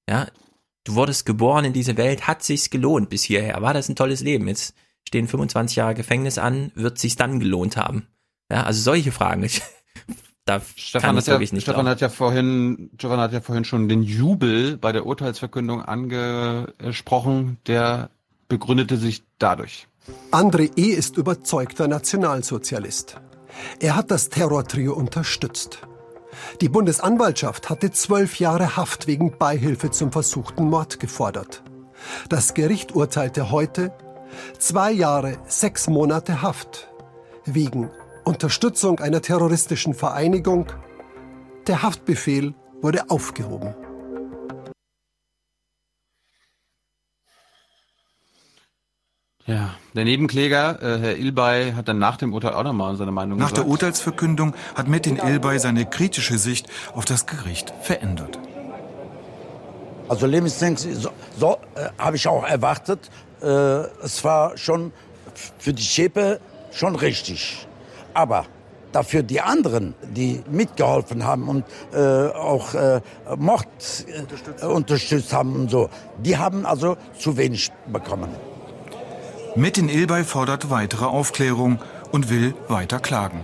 Ja, 0.09 0.27
du 0.83 0.95
wurdest 0.95 1.25
geboren 1.25 1.65
in 1.65 1.73
diese 1.73 1.97
Welt, 1.97 2.27
hat 2.27 2.43
sich's 2.43 2.69
gelohnt 2.69 3.09
bis 3.09 3.23
hierher? 3.23 3.61
War 3.61 3.73
das 3.73 3.89
ein 3.89 3.95
tolles 3.95 4.21
Leben? 4.21 4.47
Jetzt 4.47 4.75
stehen 5.07 5.27
25 5.27 5.77
Jahre 5.77 5.95
Gefängnis 5.95 6.37
an, 6.37 6.71
wird 6.75 6.99
sich's 6.99 7.15
dann 7.15 7.39
gelohnt 7.39 7.77
haben? 7.77 8.07
Ja, 8.51 8.63
also 8.63 8.81
solche 8.81 9.11
Fragen. 9.11 9.49
Da 10.49 10.61
Stefan, 10.75 11.15
hat 11.15 11.27
ja, 11.27 11.39
Stefan 11.45 11.87
hat 11.87 12.01
ja 12.01 12.09
vorhin, 12.09 12.89
Stefan 12.97 13.19
hat 13.19 13.33
ja 13.33 13.39
vorhin 13.39 13.65
schon 13.65 13.87
den 13.87 14.01
Jubel 14.01 14.77
bei 14.77 14.91
der 14.91 15.05
Urteilsverkündung 15.05 15.83
angesprochen, 15.83 17.59
der 17.67 18.09
begründete 18.47 18.97
sich 18.97 19.21
dadurch. 19.37 19.87
André 20.31 20.71
E. 20.75 20.87
ist 20.87 21.17
überzeugter 21.17 21.87
Nationalsozialist. 21.87 23.17
Er 23.79 23.95
hat 23.95 24.09
das 24.09 24.29
Terrortrio 24.29 24.95
unterstützt. 24.95 25.81
Die 26.61 26.69
Bundesanwaltschaft 26.69 27.69
hatte 27.69 27.91
zwölf 27.91 28.39
Jahre 28.39 28.75
Haft 28.75 29.05
wegen 29.05 29.37
Beihilfe 29.37 29.91
zum 29.91 30.11
versuchten 30.11 30.67
Mord 30.67 30.99
gefordert. 30.99 31.61
Das 32.27 32.55
Gericht 32.55 32.95
urteilte 32.95 33.51
heute 33.51 33.91
zwei 34.57 34.91
Jahre, 34.91 35.37
sechs 35.45 35.87
Monate 35.87 36.41
Haft 36.41 36.89
wegen 37.45 37.91
Unterstützung 38.29 38.99
einer 38.99 39.23
terroristischen 39.23 39.95
Vereinigung. 39.95 40.67
Der 41.65 41.81
Haftbefehl 41.81 42.53
wurde 42.79 43.09
aufgehoben. 43.09 43.73
Ja, 49.47 49.73
der 49.95 50.05
Nebenkläger, 50.05 50.79
äh, 50.79 50.99
Herr 50.99 51.17
Ilbay, 51.17 51.73
hat 51.73 51.87
dann 51.87 51.97
nach 51.97 52.17
dem 52.17 52.35
Urteil 52.35 52.53
auch 52.53 52.63
nochmal 52.63 52.95
seine 52.97 53.11
Meinung 53.11 53.39
Nach 53.39 53.49
gesagt. 53.49 53.65
der 53.65 53.71
Urteilsverkündung 53.71 54.53
hat 54.75 54.87
Metin 54.87 55.17
Ilbay 55.17 55.57
seine 55.57 55.87
kritische 55.87 56.37
Sicht 56.37 56.67
auf 56.93 57.05
das 57.05 57.25
Gericht 57.25 57.73
verändert. 57.81 58.37
Also 60.07 60.27
lebenslänglich, 60.27 60.95
so, 60.97 61.09
so 61.35 61.57
äh, 61.73 61.89
habe 61.97 62.15
ich 62.15 62.27
auch 62.27 62.45
erwartet. 62.45 63.09
Äh, 63.41 63.47
es 63.47 64.23
war 64.23 64.55
schon 64.55 64.93
für 65.57 65.73
die 65.73 65.81
Schäpe 65.81 66.39
schon 66.71 66.95
richtig. 66.95 67.65
Aber 68.13 68.45
dafür 68.91 69.23
die 69.23 69.41
anderen, 69.41 69.93
die 70.01 70.43
mitgeholfen 70.49 71.23
haben 71.23 71.47
und 71.47 71.65
äh, 71.93 72.27
auch 72.29 72.73
äh, 72.73 73.01
Mord 73.37 73.67
äh, 74.61 74.65
unterstützt 74.65 75.33
haben 75.33 75.55
und 75.55 75.69
so, 75.69 75.89
die 76.17 76.37
haben 76.37 76.65
also 76.65 76.97
zu 77.17 77.37
wenig 77.37 77.71
bekommen. 77.87 78.29
Metin 79.55 79.89
Ilbay 79.89 80.23
fordert 80.23 80.69
weitere 80.69 81.05
Aufklärung 81.05 81.79
und 82.11 82.29
will 82.29 82.53
weiter 82.67 82.99
klagen. 82.99 83.41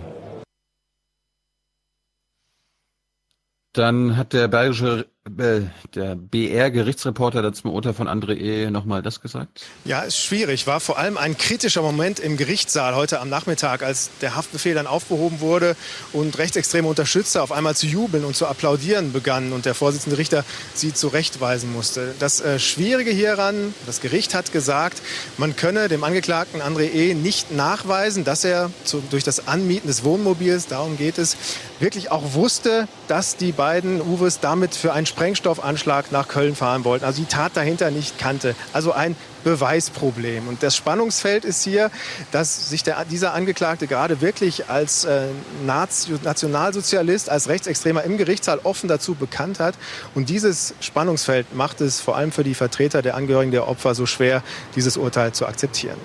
Dann 3.72 4.16
hat 4.16 4.32
der 4.32 4.48
bayerische, 4.48 5.06
der 5.28 6.14
BR-Gerichtsreporter 6.14 7.42
da 7.42 7.52
zum 7.52 7.72
Urteil 7.72 7.94
von 7.94 8.08
André 8.08 8.34
E. 8.36 8.70
nochmal 8.70 9.02
das 9.02 9.20
gesagt. 9.20 9.64
Ja, 9.84 10.02
ist 10.02 10.18
schwierig. 10.18 10.66
War 10.66 10.78
vor 10.78 10.98
allem 10.98 11.16
ein 11.16 11.36
kritischer 11.36 11.82
Moment 11.82 12.20
im 12.20 12.36
Gerichtssaal 12.36 12.94
heute 12.94 13.20
am 13.20 13.28
Nachmittag, 13.28 13.82
als 13.82 14.10
der 14.20 14.36
Haftbefehl 14.36 14.74
dann 14.74 14.86
aufgehoben 14.86 15.40
wurde 15.40 15.76
und 16.12 16.38
rechtsextreme 16.38 16.86
Unterstützer 16.86 17.42
auf 17.42 17.50
einmal 17.50 17.74
zu 17.74 17.86
jubeln 17.86 18.24
und 18.24 18.36
zu 18.36 18.46
applaudieren 18.46 19.12
begannen 19.12 19.52
und 19.52 19.64
der 19.64 19.74
Vorsitzende 19.74 20.16
Richter 20.18 20.44
sie 20.74 20.94
zurechtweisen 20.94 21.72
musste. 21.72 22.14
Das 22.20 22.40
äh, 22.40 22.58
Schwierige 22.58 23.10
hieran, 23.10 23.74
das 23.86 24.00
Gericht 24.00 24.34
hat 24.34 24.52
gesagt, 24.52 25.02
man 25.38 25.56
könne 25.56 25.88
dem 25.88 26.04
Angeklagten 26.04 26.62
André 26.62 26.92
E. 26.92 27.14
nicht 27.14 27.50
nachweisen, 27.50 28.24
dass 28.24 28.44
er 28.44 28.70
zu, 28.84 29.02
durch 29.10 29.24
das 29.24 29.48
Anmieten 29.48 29.88
des 29.88 30.04
Wohnmobils, 30.04 30.68
darum 30.68 30.96
geht 30.96 31.18
es, 31.18 31.36
wirklich 31.80 32.10
auch 32.10 32.34
wusste, 32.34 32.86
dass 33.08 33.36
die 33.36 33.52
beiden 33.52 34.00
Uwes 34.00 34.40
damit 34.40 34.74
für 34.74 34.92
einen 34.92 35.06
Sprengstoffanschlag 35.16 36.12
nach 36.12 36.28
Köln 36.28 36.54
fahren 36.54 36.84
wollten. 36.84 37.06
Also 37.06 37.22
die 37.22 37.28
Tat 37.28 37.56
dahinter 37.56 37.90
nicht 37.90 38.18
kannte. 38.18 38.54
Also 38.74 38.92
ein 38.92 39.16
Beweisproblem. 39.44 40.46
Und 40.46 40.62
das 40.62 40.76
Spannungsfeld 40.76 41.46
ist 41.46 41.64
hier, 41.64 41.90
dass 42.32 42.68
sich 42.68 42.82
der, 42.82 43.02
dieser 43.06 43.32
Angeklagte 43.32 43.86
gerade 43.86 44.20
wirklich 44.20 44.68
als 44.68 45.06
äh, 45.06 45.28
Nationalsozialist, 45.64 47.30
als 47.30 47.48
Rechtsextremer 47.48 48.02
im 48.04 48.18
Gerichtssaal 48.18 48.60
offen 48.62 48.88
dazu 48.88 49.14
bekannt 49.14 49.58
hat. 49.58 49.74
Und 50.14 50.28
dieses 50.28 50.74
Spannungsfeld 50.80 51.54
macht 51.54 51.80
es 51.80 52.00
vor 52.00 52.16
allem 52.16 52.30
für 52.30 52.44
die 52.44 52.54
Vertreter 52.54 53.00
der 53.00 53.14
Angehörigen 53.14 53.52
der 53.52 53.68
Opfer 53.68 53.94
so 53.94 54.04
schwer, 54.04 54.42
dieses 54.74 54.98
Urteil 54.98 55.32
zu 55.32 55.46
akzeptieren. 55.46 55.96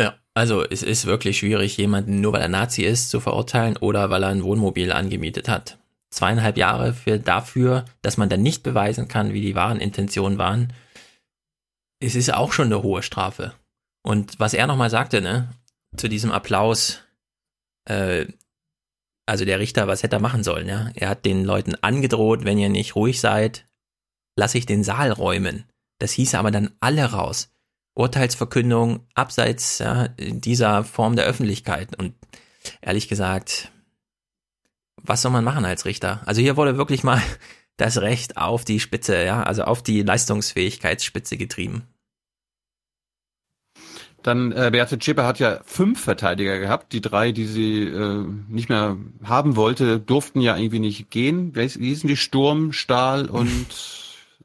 Ja, 0.00 0.14
also 0.32 0.62
es 0.62 0.84
ist 0.84 1.06
wirklich 1.06 1.38
schwierig, 1.38 1.76
jemanden 1.76 2.20
nur 2.20 2.34
weil 2.34 2.42
er 2.42 2.48
Nazi 2.48 2.82
ist 2.82 3.10
zu 3.10 3.18
verurteilen 3.18 3.76
oder 3.78 4.10
weil 4.10 4.22
er 4.22 4.28
ein 4.28 4.44
Wohnmobil 4.44 4.92
angemietet 4.92 5.48
hat. 5.48 5.78
Zweieinhalb 6.10 6.56
Jahre 6.56 6.94
für 6.94 7.18
dafür, 7.18 7.84
dass 8.02 8.16
man 8.16 8.28
dann 8.28 8.42
nicht 8.42 8.62
beweisen 8.62 9.08
kann, 9.08 9.32
wie 9.32 9.40
die 9.40 9.54
wahren 9.54 9.80
Intentionen 9.80 10.38
waren. 10.38 10.72
Es 12.00 12.14
ist 12.14 12.32
auch 12.32 12.52
schon 12.52 12.66
eine 12.66 12.82
hohe 12.82 13.02
Strafe. 13.02 13.54
Und 14.02 14.38
was 14.38 14.54
er 14.54 14.66
nochmal 14.66 14.90
sagte, 14.90 15.20
ne, 15.20 15.50
zu 15.96 16.08
diesem 16.08 16.30
Applaus, 16.30 17.00
äh, 17.88 18.26
also 19.26 19.44
der 19.44 19.58
Richter, 19.58 19.88
was 19.88 20.02
hätte 20.02 20.16
er 20.16 20.20
machen 20.20 20.44
sollen, 20.44 20.68
ja? 20.68 20.90
Er 20.94 21.08
hat 21.08 21.24
den 21.24 21.44
Leuten 21.44 21.74
angedroht, 21.74 22.44
wenn 22.44 22.58
ihr 22.58 22.68
nicht 22.68 22.94
ruhig 22.94 23.20
seid, 23.20 23.66
lasse 24.36 24.58
ich 24.58 24.66
den 24.66 24.84
Saal 24.84 25.10
räumen. 25.10 25.64
Das 25.98 26.12
hieße 26.12 26.38
aber 26.38 26.50
dann 26.50 26.70
alle 26.80 27.04
raus. 27.06 27.50
Urteilsverkündung 27.94 29.06
abseits 29.14 29.78
ja, 29.78 30.08
dieser 30.18 30.84
Form 30.84 31.16
der 31.16 31.24
Öffentlichkeit. 31.24 31.98
Und 31.98 32.14
ehrlich 32.82 33.08
gesagt, 33.08 33.72
was 35.02 35.22
soll 35.22 35.32
man 35.32 35.44
machen 35.44 35.64
als 35.64 35.84
Richter? 35.84 36.22
Also 36.26 36.40
hier 36.40 36.56
wurde 36.56 36.76
wirklich 36.76 37.04
mal 37.04 37.22
das 37.76 37.98
Recht 37.98 38.36
auf 38.36 38.64
die 38.64 38.80
Spitze, 38.80 39.24
ja, 39.24 39.42
also 39.42 39.64
auf 39.64 39.82
die 39.82 40.02
Leistungsfähigkeitsspitze 40.02 41.36
getrieben. 41.36 41.86
Dann 44.22 44.50
äh, 44.50 44.70
Beate 44.72 44.98
Zschäpe 44.98 45.24
hat 45.24 45.38
ja 45.38 45.60
fünf 45.64 46.00
Verteidiger 46.00 46.58
gehabt. 46.58 46.92
Die 46.92 47.00
drei, 47.00 47.30
die 47.30 47.46
sie 47.46 47.82
äh, 47.84 48.24
nicht 48.48 48.68
mehr 48.68 48.96
haben 49.22 49.54
wollte, 49.54 50.00
durften 50.00 50.40
ja 50.40 50.56
irgendwie 50.56 50.80
nicht 50.80 51.10
gehen. 51.10 51.54
Wie 51.54 51.68
hießen 51.68 52.08
die? 52.08 52.16
Sturm, 52.16 52.72
Stahl 52.72 53.26
und 53.26 53.66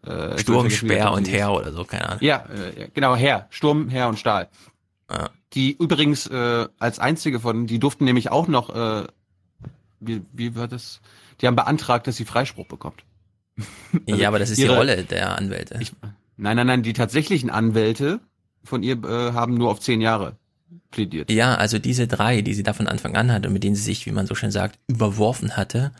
äh, 0.05 0.37
Sturm, 0.37 0.69
Speer 0.69 1.11
und 1.11 1.27
Herr 1.29 1.53
oder 1.53 1.71
so, 1.71 1.83
keine 1.83 2.09
Ahnung. 2.09 2.19
Ja, 2.21 2.45
äh, 2.77 2.89
genau, 2.93 3.15
Herr. 3.15 3.47
Sturm, 3.49 3.89
Herr 3.89 4.07
und 4.07 4.19
Stahl. 4.19 4.49
Ja. 5.09 5.29
Die 5.53 5.75
übrigens 5.75 6.27
äh, 6.27 6.67
als 6.77 6.99
einzige 6.99 7.39
von, 7.39 7.65
die 7.65 7.79
durften 7.79 8.05
nämlich 8.05 8.31
auch 8.31 8.47
noch, 8.47 8.69
äh, 8.69 9.07
wie, 10.01 10.21
wie 10.33 10.55
war 10.55 10.67
das? 10.67 10.99
Die 11.39 11.47
haben 11.47 11.55
beantragt, 11.55 12.05
dass 12.07 12.17
sie 12.17 12.25
Freispruch 12.25 12.67
bekommt. 12.67 13.03
Also 14.07 14.21
ja, 14.21 14.27
aber 14.29 14.39
das 14.39 14.49
ist 14.49 14.57
ihre, 14.59 14.69
die 14.73 14.77
Rolle 14.77 15.03
der 15.03 15.37
Anwälte. 15.37 15.77
Ich, 15.81 15.91
nein, 16.37 16.55
nein, 16.55 16.67
nein, 16.67 16.83
die 16.83 16.93
tatsächlichen 16.93 17.49
Anwälte 17.49 18.19
von 18.63 18.83
ihr 18.83 18.93
äh, 19.03 19.33
haben 19.33 19.55
nur 19.55 19.69
auf 19.69 19.79
zehn 19.79 20.01
Jahre 20.01 20.37
plädiert. 20.91 21.29
Ja, 21.31 21.55
also 21.55 21.77
diese 21.79 22.07
drei, 22.07 22.41
die 22.41 22.53
sie 22.53 22.63
da 22.63 22.73
von 22.73 22.87
Anfang 22.87 23.15
an 23.15 23.31
hatte 23.31 23.47
und 23.47 23.53
mit 23.53 23.63
denen 23.63 23.75
sie 23.75 23.81
sich, 23.83 24.05
wie 24.05 24.11
man 24.11 24.27
so 24.27 24.35
schön 24.35 24.51
sagt, 24.51 24.79
überworfen 24.87 25.57
hatte, 25.57 25.91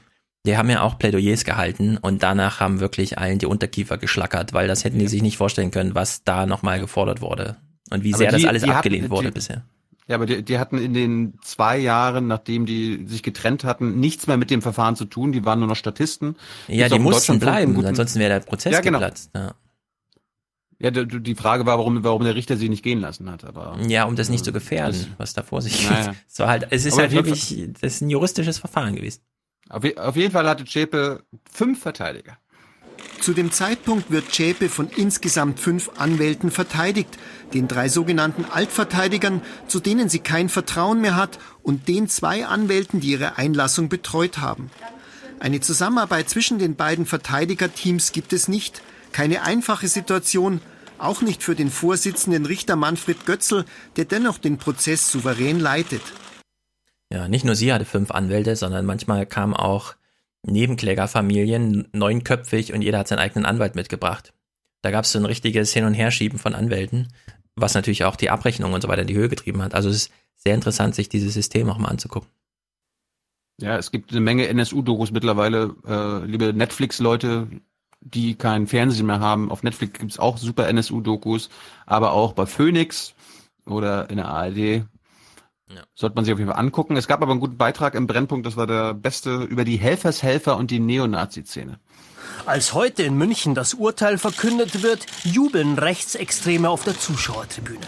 die 0.46 0.58
haben 0.58 0.70
ja 0.70 0.82
auch 0.82 0.98
Plädoyers 0.98 1.44
gehalten 1.44 1.98
und 1.98 2.24
danach 2.24 2.60
haben 2.60 2.80
wirklich 2.80 3.18
allen 3.20 3.38
die 3.40 3.46
Unterkiefer 3.46 3.98
geschlackert, 3.98 4.54
weil 4.54 4.68
das 4.68 4.84
hätten 4.84 4.98
die 5.00 5.08
sich 5.08 5.22
nicht 5.22 5.38
vorstellen 5.38 5.72
können, 5.72 5.94
was 5.94 6.24
da 6.24 6.46
nochmal 6.46 6.80
gefordert 6.80 7.22
wurde 7.22 7.58
und 7.92 8.04
wie 8.04 8.14
Aber 8.14 8.20
sehr 8.20 8.32
die- 8.32 8.42
das 8.44 8.46
alles 8.50 8.64
abgelehnt 8.64 9.10
wurde 9.10 9.28
die- 9.28 9.34
bisher. 9.34 9.64
Ja, 10.12 10.16
aber 10.18 10.26
die, 10.26 10.44
die 10.44 10.60
hatten 10.60 10.78
in 10.78 10.94
den 10.94 11.40
zwei 11.42 11.78
Jahren, 11.78 12.28
nachdem 12.28 12.66
die 12.66 13.06
sich 13.08 13.24
getrennt 13.24 13.64
hatten, 13.64 13.98
nichts 14.00 14.28
mehr 14.28 14.36
mit 14.36 14.52
dem 14.52 14.62
Verfahren 14.62 14.98
zu 14.98 15.06
tun. 15.06 15.32
Die 15.32 15.46
waren 15.46 15.60
nur 15.60 15.70
noch 15.70 15.78
Statisten. 15.78 16.36
Ja, 16.68 16.90
die 16.90 17.00
mussten 17.00 17.40
bleiben, 17.40 17.74
guten- 17.76 17.88
ansonsten 17.88 18.20
wäre 18.20 18.34
der 18.40 18.46
Prozess 18.46 18.74
Ja, 18.74 18.82
genau. 18.82 19.00
geplatzt. 19.00 19.32
Ja. 19.34 19.54
Ja, 20.80 20.92
die, 20.92 21.06
die 21.22 21.36
Frage 21.36 21.66
war, 21.66 21.78
warum, 21.78 22.04
warum 22.04 22.24
der 22.24 22.36
Richter 22.36 22.58
sie 22.58 22.68
nicht 22.68 22.84
gehen 22.84 23.00
lassen 23.00 23.30
hat. 23.32 23.46
Aber 23.46 23.78
ja, 23.88 24.04
um 24.06 24.16
das 24.16 24.30
nicht 24.30 24.44
zu 24.44 24.52
gefährden, 24.52 25.14
was 25.18 25.34
da 25.34 25.44
vor 25.44 25.62
sich 25.62 25.80
geht. 25.80 25.92
Naja. 25.92 26.16
Es 26.28 26.40
war 26.40 26.48
halt, 26.50 26.68
es 26.72 26.86
ist 26.86 26.94
Aber 26.94 27.04
halt 27.04 27.12
wirklich, 27.14 27.70
das 27.80 27.94
ist 27.94 28.02
ein 28.02 28.10
juristisches 28.10 28.58
Verfahren 28.58 28.96
gewesen. 28.96 29.22
Auf, 29.70 29.84
auf 29.98 30.16
jeden 30.18 30.32
Fall 30.32 30.50
hatte 30.50 30.66
Zschäpe 30.66 31.24
fünf 31.50 31.80
Verteidiger. 31.82 32.38
Zu 33.20 33.34
dem 33.34 33.52
Zeitpunkt 33.52 34.10
wird 34.10 34.30
Zschäpe 34.32 34.68
von 34.70 34.90
insgesamt 34.90 35.60
fünf 35.60 35.90
Anwälten 35.98 36.50
verteidigt, 36.50 37.18
den 37.54 37.68
drei 37.68 37.90
sogenannten 37.90 38.46
Altverteidigern, 38.46 39.42
zu 39.68 39.80
denen 39.80 40.10
sie 40.10 40.20
kein 40.20 40.50
Vertrauen 40.50 41.02
mehr 41.02 41.16
hat, 41.16 41.40
und 41.64 41.88
den 41.88 42.08
zwei 42.08 42.46
Anwälten, 42.46 43.00
die 43.00 43.12
ihre 43.12 43.38
Einlassung 43.38 43.90
betreut 43.90 44.40
haben. 44.40 44.72
Eine 45.40 45.60
Zusammenarbeit 45.60 46.30
zwischen 46.30 46.60
den 46.60 46.76
beiden 46.76 47.06
Verteidigerteams 47.06 48.12
gibt 48.12 48.34
es 48.34 48.48
nicht. 48.48 48.82
Keine 49.12 49.42
einfache 49.44 49.88
Situation, 49.88 50.62
auch 50.98 51.22
nicht 51.22 51.44
für 51.44 51.56
den 51.56 51.70
Vorsitzenden 51.70 52.46
Richter 52.46 52.76
Manfred 52.76 53.26
Götzl, 53.26 53.66
der 53.96 54.06
dennoch 54.06 54.38
den 54.38 54.58
Prozess 54.58 55.12
souverän 55.12 55.60
leitet. 55.60 56.02
Ja, 57.12 57.28
nicht 57.28 57.44
nur 57.44 57.56
sie 57.56 57.74
hatte 57.74 57.86
fünf 57.86 58.12
Anwälte, 58.12 58.56
sondern 58.56 58.86
manchmal 58.86 59.26
kamen 59.26 59.54
auch 59.54 59.96
Nebenklägerfamilien, 60.44 61.88
neunköpfig 61.92 62.74
und 62.74 62.82
jeder 62.82 63.00
hat 63.00 63.08
seinen 63.08 63.20
eigenen 63.20 63.46
Anwalt 63.46 63.76
mitgebracht. 63.76 64.34
Da 64.82 64.92
gab 64.92 65.06
es 65.06 65.12
so 65.12 65.20
ein 65.20 65.26
richtiges 65.26 65.74
Hin- 65.74 65.86
und 65.86 65.94
Herschieben 65.94 66.40
von 66.40 66.56
Anwälten, 66.56 67.14
was 67.62 67.74
natürlich 67.74 68.04
auch 68.06 68.16
die 68.16 68.30
Abrechnung 68.30 68.74
und 68.74 68.82
so 68.82 68.88
weiter 68.88 69.02
in 69.02 69.08
die 69.08 69.16
Höhe 69.16 69.30
getrieben 69.30 69.62
hat. 69.62 69.74
Also 69.74 69.90
es 69.90 69.96
ist 69.96 70.12
sehr 70.36 70.56
interessant, 70.56 70.96
sich 70.96 71.10
dieses 71.10 71.34
System 71.34 71.70
auch 71.70 71.78
mal 71.78 71.90
anzugucken. 71.90 72.30
Ja, 73.60 73.78
es 73.78 73.92
gibt 73.92 74.12
eine 74.12 74.22
Menge 74.22 74.48
NSU-Dokus 74.48 75.12
mittlerweile. 75.12 75.76
Äh, 75.86 76.26
liebe 76.26 76.52
Netflix-Leute, 76.52 77.48
die 78.00 78.36
keinen 78.36 78.66
Fernsehen 78.66 79.06
mehr 79.06 79.20
haben. 79.20 79.52
Auf 79.52 79.62
Netflix 79.62 80.00
gibt's 80.00 80.20
auch 80.20 80.38
super 80.38 80.68
NSU-Dokus, 80.68 81.50
aber 81.86 82.14
auch 82.14 82.34
bei 82.34 82.48
Phoenix 82.48 83.14
oder 83.66 84.10
in 84.10 84.18
der 84.18 84.28
ARD. 84.28 84.86
Sollte 85.94 86.16
man 86.16 86.26
sich 86.26 86.34
auf 86.34 86.40
jeden 86.40 86.52
Fall 86.52 86.60
angucken. 86.60 86.98
Es 86.98 87.08
gab 87.08 87.22
aber 87.22 87.32
einen 87.32 87.40
guten 87.40 87.58
Beitrag 87.58 87.96
im 87.96 88.08
Brennpunkt, 88.08 88.46
das 88.46 88.58
war 88.58 88.68
der 88.68 88.94
beste, 88.94 89.44
über 89.44 89.64
die 89.64 89.78
Helfershelfer 89.78 90.58
und 90.58 90.72
die 90.72 90.80
Neonazi-Szene. 90.80 91.80
Als 92.46 92.74
heute 92.74 93.04
in 93.04 93.16
München 93.16 93.56
das 93.56 93.76
Urteil 93.76 94.18
verkündet 94.18 94.82
wird, 94.82 95.06
jubeln 95.24 95.78
Rechtsextreme 95.78 96.70
auf 96.70 96.84
der 96.84 96.98
Zuschauertribüne. 96.98 97.86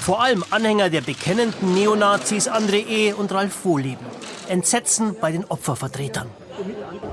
Vor 0.00 0.22
allem 0.22 0.44
Anhänger 0.50 0.90
der 0.90 1.00
bekennenden 1.00 1.74
Neonazis 1.74 2.48
André 2.48 2.86
E. 2.86 3.12
und 3.12 3.32
Ralf 3.32 3.64
Wohleben. 3.64 4.04
Entsetzen 4.48 5.16
bei 5.20 5.32
den 5.32 5.44
Opfervertretern. 5.44 6.28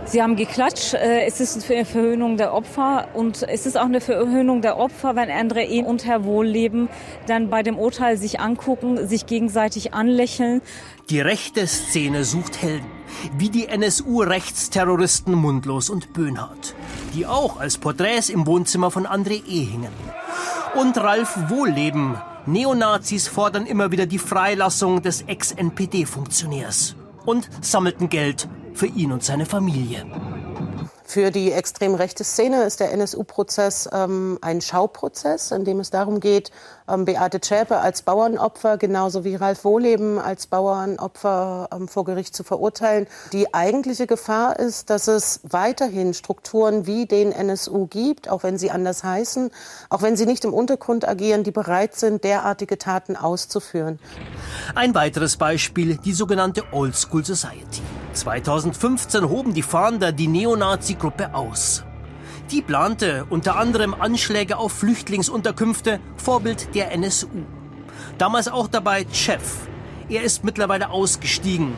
Sie 0.05 0.21
haben 0.21 0.35
geklatscht. 0.35 0.93
Äh, 0.93 1.25
es 1.25 1.39
ist 1.39 1.71
eine 1.71 1.85
Verhöhnung 1.85 2.37
der 2.37 2.53
Opfer 2.53 3.07
und 3.13 3.43
es 3.43 3.65
ist 3.65 3.77
auch 3.77 3.85
eine 3.85 4.01
Verhöhnung 4.01 4.61
der 4.61 4.77
Opfer, 4.77 5.15
wenn 5.15 5.31
Andre 5.31 5.63
E. 5.63 5.83
und 5.83 6.05
Herr 6.05 6.25
Wohlleben 6.25 6.89
dann 7.27 7.49
bei 7.49 7.63
dem 7.63 7.79
Urteil 7.79 8.17
sich 8.17 8.39
angucken, 8.39 9.07
sich 9.07 9.25
gegenseitig 9.25 9.93
anlächeln. 9.93 10.61
Die 11.09 11.21
rechte 11.21 11.65
Szene 11.65 12.25
sucht 12.25 12.61
Helden, 12.61 12.85
wie 13.38 13.49
die 13.49 13.67
NSU-Rechtsterroristen 13.67 15.33
Mundlos 15.33 15.90
und 15.90 16.14
Böhnhardt, 16.14 16.75
die 17.14 17.25
auch 17.25 17.59
als 17.59 17.77
Porträts 17.77 18.30
im 18.30 18.48
Wohnzimmer 18.48 18.91
von 18.91 19.06
André 19.06 19.43
E. 19.48 19.64
hingen. 19.64 19.93
Und 20.75 20.98
Ralf 20.98 21.38
Wohlleben. 21.49 22.17
Neonazis 22.45 23.27
fordern 23.27 23.65
immer 23.65 23.91
wieder 23.91 24.06
die 24.06 24.17
Freilassung 24.17 25.01
des 25.01 25.23
Ex-NPD-Funktionärs 25.23 26.95
und 27.25 27.49
sammelten 27.61 28.09
Geld 28.09 28.48
für 28.73 28.88
ihn 28.88 29.11
und 29.11 29.23
seine 29.23 29.45
Familie. 29.45 30.06
Für 31.11 31.30
die 31.30 31.51
extrem 31.51 31.93
rechte 31.93 32.23
Szene 32.23 32.64
ist 32.64 32.80
der 32.80 32.93
NSU-Prozess 32.93 33.90
ähm, 33.91 34.40
ein 34.40 34.61
Schauprozess, 34.61 35.51
in 35.51 35.65
dem 35.65 35.81
es 35.81 35.90
darum 35.90 36.22
geht, 36.22 36.51
ähm, 36.88 37.03
Beate 37.03 37.41
Zschäpe 37.41 37.80
als 37.80 38.01
Bauernopfer 38.01 38.77
genauso 38.77 39.25
wie 39.25 39.35
Ralf 39.35 39.65
Wohleben 39.65 40.19
als 40.19 40.48
Bauernopfer 40.48 41.67
ähm, 41.73 41.90
vor 41.90 42.06
Gericht 42.06 42.33
zu 42.33 42.45
verurteilen. 42.45 43.07
Die 43.33 43.53
eigentliche 43.53 44.07
Gefahr 44.07 44.57
ist, 44.57 44.90
dass 44.90 45.09
es 45.09 45.41
weiterhin 45.43 46.14
Strukturen 46.14 46.88
wie 46.88 47.07
den 47.07 47.33
NSU 47.33 47.88
gibt, 47.88 48.30
auch 48.30 48.43
wenn 48.43 48.57
sie 48.57 48.72
anders 48.72 49.03
heißen, 49.03 49.51
auch 49.90 50.01
wenn 50.01 50.15
sie 50.15 50.25
nicht 50.25 50.45
im 50.45 50.53
Untergrund 50.53 51.06
agieren, 51.06 51.43
die 51.43 51.51
bereit 51.51 51.93
sind, 51.93 52.23
derartige 52.23 52.77
Taten 52.77 53.17
auszuführen. 53.17 53.99
Ein 54.75 54.95
weiteres 54.95 55.35
Beispiel, 55.35 55.98
die 55.98 56.14
sogenannte 56.14 56.64
Old 56.72 56.95
School 56.95 57.25
Society. 57.25 57.81
2015 58.14 59.27
hoben 59.30 59.53
die 59.53 59.61
Fahnder 59.61 60.11
die 60.11 60.27
Neonazi-Gruppe 60.27 61.33
aus. 61.33 61.83
Die 62.51 62.61
plante 62.61 63.25
unter 63.30 63.56
anderem 63.56 63.93
Anschläge 63.93 64.57
auf 64.57 64.73
Flüchtlingsunterkünfte, 64.73 65.99
Vorbild 66.17 66.75
der 66.75 66.91
NSU. 66.91 67.30
Damals 68.17 68.48
auch 68.48 68.67
dabei 68.67 69.06
Chef. 69.11 69.67
Er 70.09 70.23
ist 70.23 70.43
mittlerweile 70.43 70.90
ausgestiegen. 70.90 71.73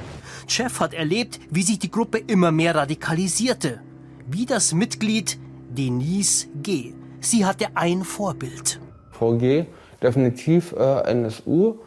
Chef 0.48 0.80
hat 0.80 0.94
erlebt, 0.94 1.40
wie 1.52 1.62
sich 1.62 1.80
die 1.80 1.92
Gruppe 1.92 2.18
immer 2.18 2.52
mehr 2.52 2.76
radikalisierte. 2.76 3.82
Wie 4.28 4.46
das 4.46 4.74
Mitglied 4.74 5.38
Denise 5.70 6.48
G. 6.62 6.94
Sie 7.20 7.46
hatte 7.46 7.68
ein 7.76 8.04
Vorbild. 8.04 8.80
Frau 9.12 9.36
G. 9.36 9.66
definitiv 10.02 10.74
äh, 10.74 11.12
NSU 11.12 11.80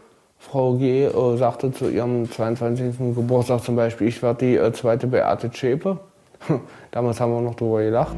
Frau 0.50 0.75
G. 0.75 1.05
Äh, 1.07 1.36
sagte 1.36 1.73
zu 1.73 1.89
ihrem 1.89 2.31
22. 2.31 2.99
Geburtstag 3.15 3.65
zum 3.65 3.75
Beispiel, 3.75 4.08
ich 4.08 4.23
werde 4.23 4.47
die 4.47 4.57
äh, 4.57 4.73
zweite 4.73 5.08
Beate 5.08 5.50
Zschäpe. 5.50 5.99
Damals 6.92 7.20
haben 7.20 7.33
wir 7.33 7.41
noch 7.41 7.57
darüber 7.57 7.83
gelacht. 7.83 8.15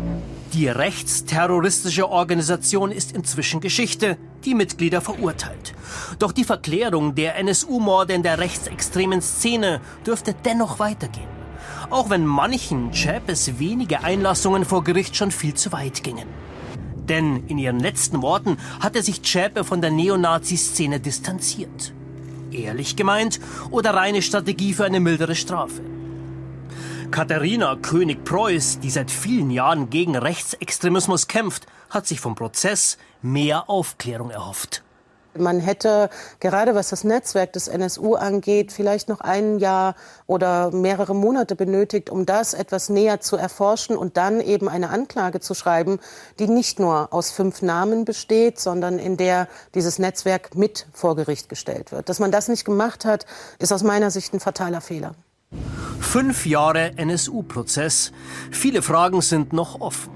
Die 0.52 0.68
rechtsterroristische 0.68 2.10
Organisation 2.10 2.90
ist 2.90 3.12
inzwischen 3.12 3.60
Geschichte, 3.60 4.18
die 4.44 4.54
Mitglieder 4.54 5.00
verurteilt. 5.00 5.74
Doch 6.18 6.32
die 6.32 6.44
Verklärung 6.44 7.14
der 7.14 7.36
NSU-Morde 7.36 8.12
in 8.12 8.22
der 8.22 8.38
rechtsextremen 8.38 9.22
Szene 9.22 9.80
dürfte 10.06 10.34
dennoch 10.44 10.78
weitergehen. 10.78 11.38
Auch 11.90 12.10
wenn 12.10 12.26
manchen 12.26 12.90
Chapes 12.92 13.58
wenige 13.58 14.04
Einlassungen 14.04 14.66
vor 14.66 14.84
Gericht 14.84 15.16
schon 15.16 15.30
viel 15.30 15.54
zu 15.54 15.72
weit 15.72 16.02
gingen. 16.02 16.28
Denn 17.08 17.44
in 17.46 17.56
ihren 17.56 17.80
letzten 17.80 18.20
Worten 18.20 18.58
hatte 18.80 19.02
sich 19.02 19.22
Zschäpe 19.22 19.64
von 19.64 19.80
der 19.80 19.90
Neonazi-Szene 19.90 21.00
distanziert. 21.00 21.94
Ehrlich 22.52 22.96
gemeint 22.96 23.40
oder 23.70 23.94
reine 23.94 24.22
Strategie 24.22 24.72
für 24.72 24.84
eine 24.84 25.00
mildere 25.00 25.34
Strafe? 25.34 25.82
Katharina 27.10 27.76
König-Preuß, 27.76 28.80
die 28.80 28.90
seit 28.90 29.10
vielen 29.10 29.50
Jahren 29.50 29.88
gegen 29.90 30.16
Rechtsextremismus 30.16 31.26
kämpft, 31.26 31.66
hat 31.90 32.06
sich 32.06 32.20
vom 32.20 32.34
Prozess 32.34 32.98
mehr 33.22 33.70
Aufklärung 33.70 34.30
erhofft. 34.30 34.82
Man 35.36 35.60
hätte, 35.60 36.10
gerade 36.40 36.74
was 36.74 36.88
das 36.88 37.04
Netzwerk 37.04 37.52
des 37.52 37.68
NSU 37.68 38.14
angeht, 38.14 38.72
vielleicht 38.72 39.08
noch 39.08 39.20
ein 39.20 39.58
Jahr 39.58 39.94
oder 40.26 40.70
mehrere 40.70 41.14
Monate 41.14 41.54
benötigt, 41.56 42.10
um 42.10 42.26
das 42.26 42.54
etwas 42.54 42.88
näher 42.88 43.20
zu 43.20 43.36
erforschen 43.36 43.96
und 43.96 44.16
dann 44.16 44.40
eben 44.40 44.68
eine 44.68 44.90
Anklage 44.90 45.40
zu 45.40 45.54
schreiben, 45.54 45.98
die 46.38 46.48
nicht 46.48 46.80
nur 46.80 47.12
aus 47.12 47.30
fünf 47.30 47.62
Namen 47.62 48.04
besteht, 48.04 48.58
sondern 48.58 48.98
in 48.98 49.16
der 49.16 49.48
dieses 49.74 49.98
Netzwerk 49.98 50.54
mit 50.54 50.86
vor 50.92 51.16
Gericht 51.16 51.48
gestellt 51.48 51.92
wird. 51.92 52.08
Dass 52.08 52.18
man 52.18 52.32
das 52.32 52.48
nicht 52.48 52.64
gemacht 52.64 53.04
hat, 53.04 53.26
ist 53.58 53.72
aus 53.72 53.82
meiner 53.82 54.10
Sicht 54.10 54.32
ein 54.34 54.40
fataler 54.40 54.80
Fehler. 54.80 55.14
Fünf 56.00 56.46
Jahre 56.46 56.92
NSU-Prozess. 56.96 58.12
Viele 58.50 58.82
Fragen 58.82 59.20
sind 59.20 59.52
noch 59.52 59.80
offen. 59.80 60.10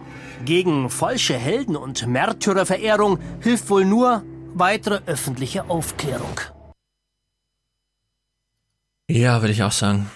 Gegen 0.44 0.90
falsche 0.90 1.34
Helden- 1.34 1.76
und 1.76 2.06
Märtyrerverehrung 2.06 3.18
hilft 3.40 3.70
wohl 3.70 3.84
nur 3.84 4.22
weitere 4.54 5.00
öffentliche 5.06 5.68
Aufklärung. 5.68 6.40
Ja, 9.08 9.40
würde 9.40 9.52
ich 9.52 9.62
auch 9.62 9.72
sagen. 9.72 10.10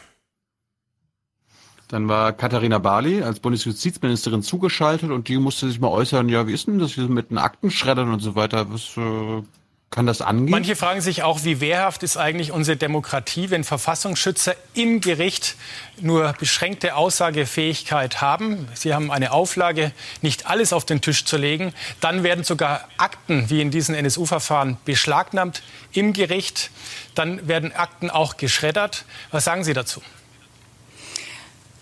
Dann 1.88 2.08
war 2.08 2.32
Katharina 2.32 2.78
Barley 2.78 3.22
als 3.22 3.38
Bundesjustizministerin 3.38 4.42
zugeschaltet 4.42 5.10
und 5.10 5.28
die 5.28 5.38
musste 5.38 5.68
sich 5.68 5.78
mal 5.78 5.88
äußern, 5.88 6.28
ja, 6.28 6.46
wie 6.48 6.52
ist 6.52 6.66
denn 6.66 6.78
das 6.78 6.92
hier 6.92 7.08
mit 7.08 7.30
den 7.30 7.38
Aktenschreddern 7.38 8.12
und 8.12 8.20
so 8.20 8.34
weiter? 8.34 8.72
Was 8.72 8.96
äh, 8.96 9.42
kann 9.90 10.06
das 10.06 10.20
angehen? 10.20 10.50
Manche 10.50 10.74
fragen 10.76 11.00
sich 11.00 11.22
auch, 11.22 11.44
wie 11.44 11.60
wehrhaft 11.60 12.02
ist 12.02 12.16
eigentlich 12.16 12.50
unsere 12.50 12.76
Demokratie, 12.76 13.50
wenn 13.50 13.62
Verfassungsschützer 13.64 14.54
im 14.74 15.00
Gericht 15.00 15.56
nur 16.00 16.34
beschränkte 16.38 16.96
Aussagefähigkeit 16.96 18.20
haben. 18.20 18.68
Sie 18.74 18.92
haben 18.92 19.10
eine 19.10 19.30
Auflage, 19.30 19.92
nicht 20.22 20.46
alles 20.46 20.72
auf 20.72 20.84
den 20.84 21.00
Tisch 21.00 21.24
zu 21.24 21.36
legen. 21.36 21.72
Dann 22.00 22.24
werden 22.24 22.44
sogar 22.44 22.88
Akten, 22.96 23.48
wie 23.48 23.60
in 23.60 23.70
diesen 23.70 23.94
NSU-Verfahren, 23.94 24.76
beschlagnahmt 24.84 25.62
im 25.92 26.12
Gericht. 26.12 26.70
Dann 27.14 27.46
werden 27.46 27.72
Akten 27.72 28.10
auch 28.10 28.36
geschreddert. 28.36 29.04
Was 29.30 29.44
sagen 29.44 29.64
Sie 29.64 29.72
dazu? 29.72 30.02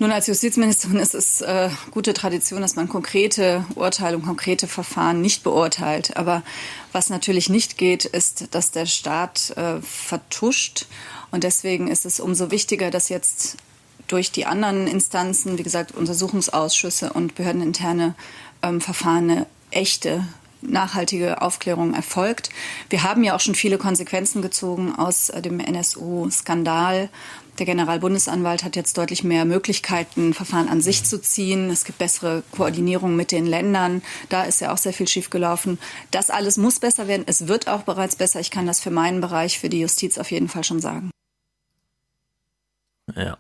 Nun, 0.01 0.11
als 0.11 0.27
Justizministerin 0.27 0.99
ist 0.99 1.15
es 1.15 1.41
äh, 1.41 1.71
gute 1.93 2.15
Tradition, 2.15 2.61
dass 2.61 2.75
man 2.75 2.89
konkrete 2.89 3.65
Urteile 3.77 4.17
und 4.17 4.25
konkrete 4.25 4.67
Verfahren 4.67 5.21
nicht 5.21 5.45
beurteilt. 5.45 6.17
Aber 6.17 6.43
was 6.91 7.11
natürlich 7.11 7.49
nicht 7.49 7.79
geht, 7.79 8.05
ist, 8.05 8.49
dass 8.55 8.73
der 8.73 8.87
Staat 8.87 9.51
äh, 9.57 9.81
vertuscht. 9.83 10.87
Und 11.31 11.45
deswegen 11.45 11.87
ist 11.87 12.07
es 12.07 12.19
umso 12.19 12.51
wichtiger, 12.51 12.91
dass 12.91 13.09
jetzt 13.09 13.57
durch 14.09 14.33
die 14.33 14.47
anderen 14.47 14.89
Instanzen, 14.89 15.59
wie 15.59 15.63
gesagt, 15.63 15.93
Untersuchungsausschüsse 15.93 17.13
und 17.13 17.37
behördeninterne 17.37 18.17
ähm, 18.63 18.81
Verfahren 18.81 19.31
eine 19.31 19.47
echte 19.71 20.27
nachhaltige 20.61 21.43
Aufklärung 21.43 21.95
erfolgt. 21.95 22.51
Wir 22.89 23.03
haben 23.03 23.23
ja 23.23 23.37
auch 23.37 23.41
schon 23.41 23.55
viele 23.55 23.79
Konsequenzen 23.79 24.43
gezogen 24.43 24.95
aus 24.95 25.29
äh, 25.29 25.41
dem 25.41 25.61
NSU-Skandal. 25.61 27.09
Der 27.59 27.67
Generalbundesanwalt 27.67 28.65
hat 28.65 28.75
jetzt 28.75 28.99
deutlich 28.99 29.23
mehr 29.23 29.45
Möglichkeiten, 29.45 30.35
Verfahren 30.35 30.69
an 30.69 30.81
sich 30.81 31.05
zu 31.05 31.21
ziehen. 31.21 31.71
Es 31.71 31.85
gibt 31.85 31.99
bessere 31.99 32.43
Koordinierung 32.51 33.15
mit 33.15 33.31
den 33.31 33.47
Ländern. 33.47 34.03
Da 34.29 34.43
ist 34.43 34.61
ja 34.61 34.73
auch 34.73 34.79
sehr 34.79 34.93
viel 34.93 35.07
schiefgelaufen. 35.07 35.79
Das 36.11 36.31
alles 36.31 36.57
muss 36.57 36.81
besser 36.81 37.07
werden. 37.07 37.25
Es 37.27 37.47
wird 37.47 37.69
auch 37.69 37.83
bereits 37.83 38.17
besser. 38.17 38.41
Ich 38.41 38.51
kann 38.51 38.67
das 38.67 38.81
für 38.81 38.91
meinen 38.91 39.21
Bereich, 39.21 39.61
für 39.61 39.69
die 39.69 39.81
Justiz 39.81 40.19
auf 40.19 40.33
jeden 40.33 40.49
Fall 40.49 40.65
schon 40.65 40.81
sagen. 40.81 41.11
Ja. 43.15 43.39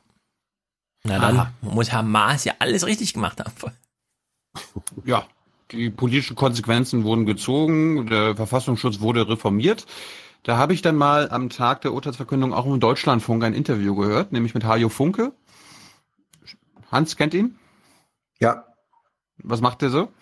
Na 1.02 1.18
dann 1.18 1.36
Aha. 1.39 1.52
muss 1.60 1.91
Herr 1.91 2.02
Maas 2.02 2.44
ja 2.44 2.55
alles 2.60 2.86
richtig 2.86 3.15
gemacht 3.15 3.41
haben. 3.41 3.52
Ja, 5.05 5.26
die 5.73 5.91
politischen 5.91 6.36
Konsequenzen 6.36 7.02
wurden 7.02 7.26
gezogen, 7.26 8.07
der 8.07 8.36
Verfassungsschutz 8.36 9.01
wurde 9.01 9.28
reformiert. 9.28 9.86
Da 10.44 10.58
habe 10.58 10.74
ich 10.74 10.82
dann 10.82 10.94
mal 10.94 11.31
am 11.31 11.48
Tag 11.48 11.81
der 11.81 11.94
Urteilsverkündung 11.94 12.52
auch 12.52 12.66
im 12.66 12.78
Deutschlandfunk 12.78 13.42
ein 13.44 13.55
Interview 13.55 13.97
gehört, 13.97 14.31
nämlich 14.31 14.55
mit 14.55 14.64
Hajo 14.64 14.90
Funke. 14.90 15.32
Hans 16.92 17.16
kennt 17.16 17.32
ihn? 17.32 17.58
Ja. 18.39 18.66
Was 19.39 19.62
macht 19.62 19.82
er 19.82 19.89
so? 19.89 20.12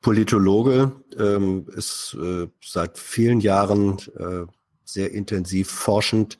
Politologe, 0.00 0.92
ähm, 1.18 1.66
ist 1.76 2.16
äh, 2.18 2.48
seit 2.64 2.98
vielen 2.98 3.40
Jahren 3.40 3.98
äh, 4.16 4.50
sehr 4.84 5.12
intensiv 5.12 5.70
forschend 5.70 6.38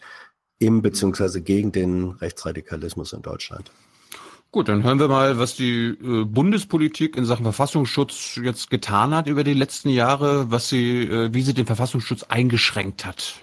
im 0.58 0.80
bzw. 0.80 1.42
gegen 1.42 1.72
den 1.72 2.12
Rechtsradikalismus 2.12 3.12
in 3.12 3.20
Deutschland. 3.20 3.70
Gut, 4.52 4.68
dann 4.68 4.82
hören 4.82 4.98
wir 4.98 5.06
mal, 5.06 5.38
was 5.38 5.54
die 5.54 5.90
äh, 5.90 6.24
Bundespolitik 6.24 7.16
in 7.16 7.24
Sachen 7.24 7.44
Verfassungsschutz 7.44 8.40
jetzt 8.42 8.68
getan 8.68 9.14
hat 9.14 9.28
über 9.28 9.44
die 9.44 9.54
letzten 9.54 9.90
Jahre, 9.90 10.50
was 10.50 10.68
sie, 10.68 11.02
äh, 11.02 11.32
wie 11.32 11.42
sie 11.42 11.54
den 11.54 11.66
Verfassungsschutz 11.66 12.24
eingeschränkt 12.24 13.06
hat. 13.06 13.34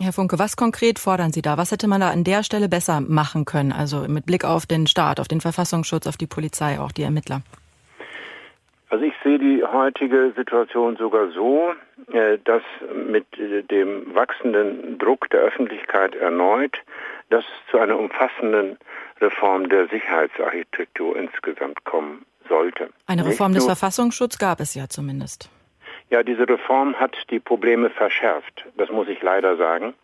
Herr 0.00 0.12
Funke, 0.12 0.38
was 0.38 0.56
konkret 0.56 1.00
fordern 1.00 1.32
Sie 1.32 1.42
da? 1.42 1.58
Was 1.58 1.72
hätte 1.72 1.88
man 1.88 2.00
da 2.00 2.10
an 2.10 2.22
der 2.22 2.44
Stelle 2.44 2.68
besser 2.68 3.00
machen 3.00 3.46
können? 3.46 3.72
Also 3.72 4.06
mit 4.06 4.26
Blick 4.26 4.44
auf 4.44 4.64
den 4.64 4.86
Staat, 4.86 5.18
auf 5.18 5.26
den 5.26 5.40
Verfassungsschutz, 5.40 6.06
auf 6.06 6.16
die 6.16 6.28
Polizei, 6.28 6.78
auch 6.78 6.92
die 6.92 7.02
Ermittler. 7.02 7.42
Also 8.90 9.04
ich 9.04 9.14
sehe 9.24 9.40
die 9.40 9.64
heutige 9.64 10.32
Situation 10.36 10.96
sogar 10.98 11.32
so, 11.32 11.72
äh, 12.12 12.38
dass 12.44 12.62
mit 13.10 13.26
dem 13.72 14.14
wachsenden 14.14 14.98
Druck 14.98 15.28
der 15.30 15.40
Öffentlichkeit 15.40 16.14
erneut 16.14 16.78
dass 17.30 17.44
es 17.44 17.70
zu 17.70 17.78
einer 17.78 17.98
umfassenden 17.98 18.78
Reform 19.20 19.68
der 19.68 19.88
Sicherheitsarchitektur 19.88 21.16
insgesamt 21.16 21.84
kommen 21.84 22.24
sollte. 22.48 22.90
Eine 23.06 23.26
Reform 23.26 23.52
des 23.52 23.66
Verfassungsschutzes 23.66 24.38
gab 24.38 24.60
es 24.60 24.74
ja 24.74 24.88
zumindest. 24.88 25.50
Ja, 26.10 26.22
diese 26.22 26.48
Reform 26.48 26.94
hat 26.94 27.16
die 27.30 27.38
Probleme 27.40 27.90
verschärft. 27.90 28.64
Das 28.76 28.90
muss 28.90 29.08
ich 29.08 29.20
leider 29.22 29.56
sagen. 29.56 29.94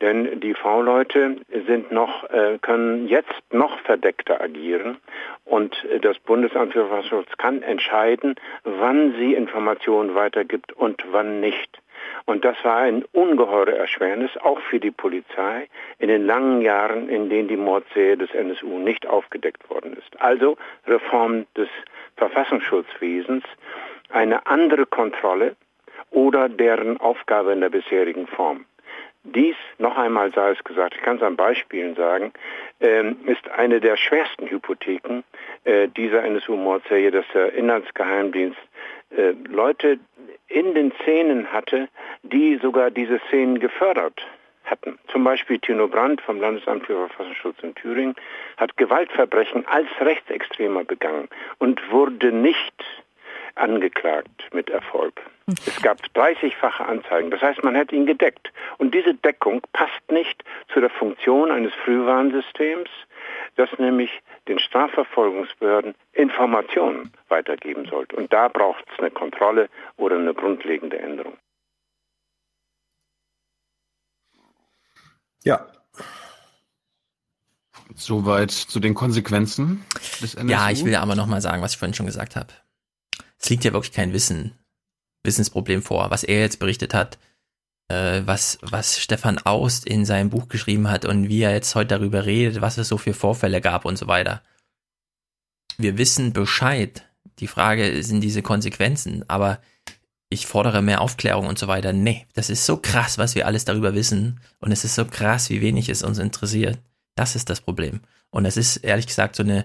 Denn 0.00 0.40
die 0.40 0.54
V-Leute 0.54 1.36
sind 1.66 1.92
noch, 1.92 2.24
äh, 2.30 2.58
können 2.62 3.06
jetzt 3.06 3.34
noch 3.50 3.78
verdeckter 3.80 4.40
agieren 4.40 4.96
und 5.44 5.76
das 6.00 6.18
Bundesamt 6.20 6.72
für 6.72 6.86
Verfassungsschutz 6.86 7.36
kann 7.36 7.62
entscheiden, 7.62 8.36
wann 8.64 9.14
sie 9.18 9.34
Informationen 9.34 10.14
weitergibt 10.14 10.72
und 10.72 11.04
wann 11.10 11.40
nicht. 11.40 11.82
Und 12.24 12.44
das 12.44 12.56
war 12.62 12.78
ein 12.78 13.04
ungeheure 13.12 13.76
Erschwernis, 13.76 14.30
auch 14.38 14.60
für 14.60 14.80
die 14.80 14.90
Polizei, 14.90 15.68
in 15.98 16.08
den 16.08 16.26
langen 16.26 16.62
Jahren, 16.62 17.08
in 17.08 17.28
denen 17.28 17.48
die 17.48 17.56
Mordserie 17.56 18.16
des 18.16 18.32
NSU 18.32 18.78
nicht 18.78 19.06
aufgedeckt 19.06 19.68
worden 19.70 19.96
ist. 19.96 20.20
Also 20.20 20.56
Reform 20.86 21.46
des 21.56 21.68
Verfassungsschutzwesens, 22.16 23.44
eine 24.10 24.46
andere 24.46 24.86
Kontrolle 24.86 25.56
oder 26.10 26.48
deren 26.48 26.98
Aufgabe 26.98 27.52
in 27.52 27.60
der 27.60 27.70
bisherigen 27.70 28.26
Form. 28.26 28.64
Dies, 29.22 29.56
noch 29.78 29.98
einmal 29.98 30.32
sei 30.32 30.52
es 30.52 30.64
gesagt, 30.64 30.94
ich 30.94 31.02
kann 31.02 31.16
es 31.16 31.22
an 31.22 31.36
Beispielen 31.36 31.94
sagen, 31.94 32.32
ähm, 32.80 33.18
ist 33.26 33.48
eine 33.50 33.78
der 33.78 33.98
schwersten 33.98 34.48
Hypotheken 34.48 35.22
äh, 35.64 35.88
dieser 35.88 36.24
NSU-Mordserie, 36.24 37.10
dass 37.10 37.26
der 37.34 37.52
Inlandsgeheimdienst 37.52 38.58
äh, 39.10 39.32
Leute 39.48 39.98
in 40.48 40.74
den 40.74 40.92
Szenen 41.02 41.52
hatte, 41.52 41.88
die 42.22 42.58
sogar 42.62 42.90
diese 42.90 43.20
Szenen 43.28 43.60
gefördert 43.60 44.20
hatten. 44.64 44.98
Zum 45.08 45.24
Beispiel 45.24 45.58
Tino 45.58 45.88
Brandt 45.88 46.20
vom 46.20 46.40
Landesamt 46.40 46.86
für 46.86 47.08
Verfassungsschutz 47.08 47.56
in 47.62 47.74
Thüringen 47.74 48.14
hat 48.56 48.76
Gewaltverbrechen 48.76 49.66
als 49.66 49.88
Rechtsextremer 50.00 50.84
begangen 50.84 51.28
und 51.58 51.80
wurde 51.90 52.32
nicht 52.32 52.84
angeklagt 53.56 54.48
mit 54.52 54.70
Erfolg. 54.70 55.20
Es 55.66 55.82
gab 55.82 55.98
30-fache 56.14 56.84
Anzeigen. 56.84 57.30
Das 57.30 57.42
heißt, 57.42 57.64
man 57.64 57.76
hat 57.76 57.92
ihn 57.92 58.06
gedeckt. 58.06 58.52
Und 58.78 58.94
diese 58.94 59.14
Deckung 59.14 59.62
passt 59.72 60.10
nicht 60.10 60.44
zu 60.72 60.80
der 60.80 60.90
Funktion 60.90 61.50
eines 61.50 61.72
Frühwarnsystems, 61.84 62.88
das 63.56 63.68
nämlich 63.78 64.10
den 64.48 64.58
Strafverfolgungsbehörden 64.58 65.94
Informationen 66.12 67.12
weitergeben 67.28 67.86
sollte. 67.86 68.16
Und 68.16 68.32
da 68.32 68.48
braucht 68.48 68.84
es 68.92 68.98
eine 68.98 69.10
Kontrolle 69.10 69.68
oder 69.96 70.16
eine 70.16 70.34
grundlegende 70.34 70.98
Änderung. 70.98 71.36
Ja. 75.42 75.66
Soweit 77.94 78.50
zu 78.50 78.80
den 78.80 78.94
Konsequenzen 78.94 79.84
des 80.22 80.34
NSU. 80.34 80.50
Ja, 80.50 80.70
ich 80.70 80.84
will 80.84 80.94
aber 80.94 81.16
nochmal 81.16 81.40
sagen, 81.40 81.62
was 81.62 81.72
ich 81.72 81.78
vorhin 81.78 81.94
schon 81.94 82.06
gesagt 82.06 82.36
habe. 82.36 82.52
Es 83.38 83.48
liegt 83.50 83.64
ja 83.64 83.72
wirklich 83.72 83.92
kein 83.92 84.12
Wissen, 84.12 84.58
Wissensproblem 85.24 85.82
vor, 85.82 86.10
was 86.10 86.24
er 86.24 86.40
jetzt 86.40 86.60
berichtet 86.60 86.94
hat, 86.94 87.18
was, 87.90 88.58
was 88.62 89.00
Stefan 89.00 89.38
Aust 89.38 89.84
in 89.84 90.04
seinem 90.04 90.30
Buch 90.30 90.48
geschrieben 90.48 90.88
hat 90.88 91.04
und 91.04 91.28
wie 91.28 91.42
er 91.42 91.52
jetzt 91.52 91.74
heute 91.74 91.88
darüber 91.88 92.24
redet, 92.24 92.60
was 92.60 92.78
es 92.78 92.88
so 92.88 92.98
für 92.98 93.14
Vorfälle 93.14 93.60
gab 93.60 93.84
und 93.84 93.98
so 93.98 94.06
weiter. 94.06 94.42
Wir 95.76 95.98
wissen 95.98 96.32
Bescheid. 96.32 97.04
Die 97.40 97.48
Frage 97.48 98.02
sind 98.02 98.20
diese 98.20 98.42
Konsequenzen, 98.42 99.24
aber 99.28 99.60
ich 100.28 100.46
fordere 100.46 100.82
mehr 100.82 101.00
Aufklärung 101.00 101.46
und 101.46 101.58
so 101.58 101.66
weiter. 101.66 101.92
Nee, 101.92 102.26
das 102.34 102.48
ist 102.48 102.64
so 102.64 102.76
krass, 102.76 103.18
was 103.18 103.34
wir 103.34 103.46
alles 103.46 103.64
darüber 103.64 103.94
wissen 103.94 104.40
und 104.60 104.70
es 104.70 104.84
ist 104.84 104.94
so 104.94 105.04
krass, 105.04 105.50
wie 105.50 105.60
wenig 105.60 105.88
es 105.88 106.02
uns 106.02 106.18
interessiert. 106.18 106.78
Das 107.16 107.34
ist 107.34 107.50
das 107.50 107.60
Problem. 107.60 108.00
Und 108.30 108.44
es 108.44 108.56
ist 108.56 108.76
ehrlich 108.76 109.08
gesagt 109.08 109.34
so 109.34 109.42
eine 109.42 109.64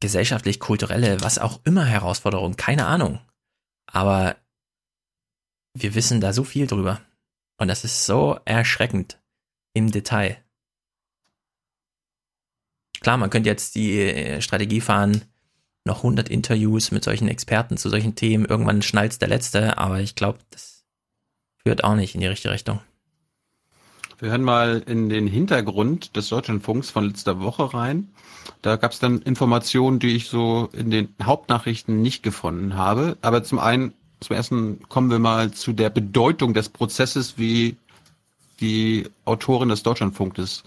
gesellschaftlich-kulturelle, 0.00 1.20
was 1.20 1.38
auch 1.38 1.60
immer 1.64 1.84
Herausforderung, 1.84 2.56
keine 2.56 2.86
Ahnung. 2.86 3.20
Aber 3.86 4.36
wir 5.74 5.94
wissen 5.94 6.20
da 6.20 6.32
so 6.32 6.42
viel 6.42 6.66
drüber. 6.66 7.00
Und 7.56 7.68
das 7.68 7.84
ist 7.84 8.06
so 8.06 8.38
erschreckend 8.44 9.18
im 9.74 9.90
Detail. 9.90 10.38
Klar, 13.00 13.16
man 13.18 13.30
könnte 13.30 13.50
jetzt 13.50 13.74
die 13.74 14.00
äh, 14.00 14.40
Strategie 14.40 14.80
fahren, 14.80 15.22
noch 15.84 15.98
100 15.98 16.28
Interviews 16.28 16.90
mit 16.90 17.04
solchen 17.04 17.28
Experten 17.28 17.76
zu 17.76 17.90
solchen 17.90 18.14
Themen, 18.14 18.46
irgendwann 18.46 18.82
schnallt 18.82 19.20
der 19.20 19.28
Letzte, 19.28 19.76
aber 19.76 20.00
ich 20.00 20.14
glaube, 20.14 20.38
das 20.50 20.84
führt 21.62 21.84
auch 21.84 21.94
nicht 21.94 22.14
in 22.14 22.22
die 22.22 22.26
richtige 22.26 22.54
Richtung. 22.54 22.80
Wir 24.18 24.30
hören 24.30 24.42
mal 24.42 24.82
in 24.86 25.08
den 25.08 25.26
Hintergrund 25.26 26.16
des 26.16 26.28
Deutschlandfunks 26.28 26.88
von 26.88 27.04
letzter 27.04 27.40
Woche 27.40 27.74
rein. 27.74 28.08
Da 28.62 28.76
gab 28.76 28.92
es 28.92 28.98
dann 28.98 29.20
Informationen, 29.22 29.98
die 29.98 30.14
ich 30.14 30.28
so 30.28 30.68
in 30.72 30.90
den 30.90 31.14
Hauptnachrichten 31.22 32.00
nicht 32.00 32.22
gefunden 32.22 32.76
habe. 32.76 33.18
Aber 33.22 33.42
zum 33.42 33.58
einen, 33.58 33.92
zum 34.20 34.36
ersten 34.36 34.88
kommen 34.88 35.10
wir 35.10 35.18
mal 35.18 35.52
zu 35.52 35.72
der 35.72 35.90
Bedeutung 35.90 36.54
des 36.54 36.68
Prozesses, 36.68 37.36
wie 37.36 37.76
die 38.60 39.08
Autorin 39.24 39.68
des 39.68 39.82
Deutschlandfunkes 39.82 40.62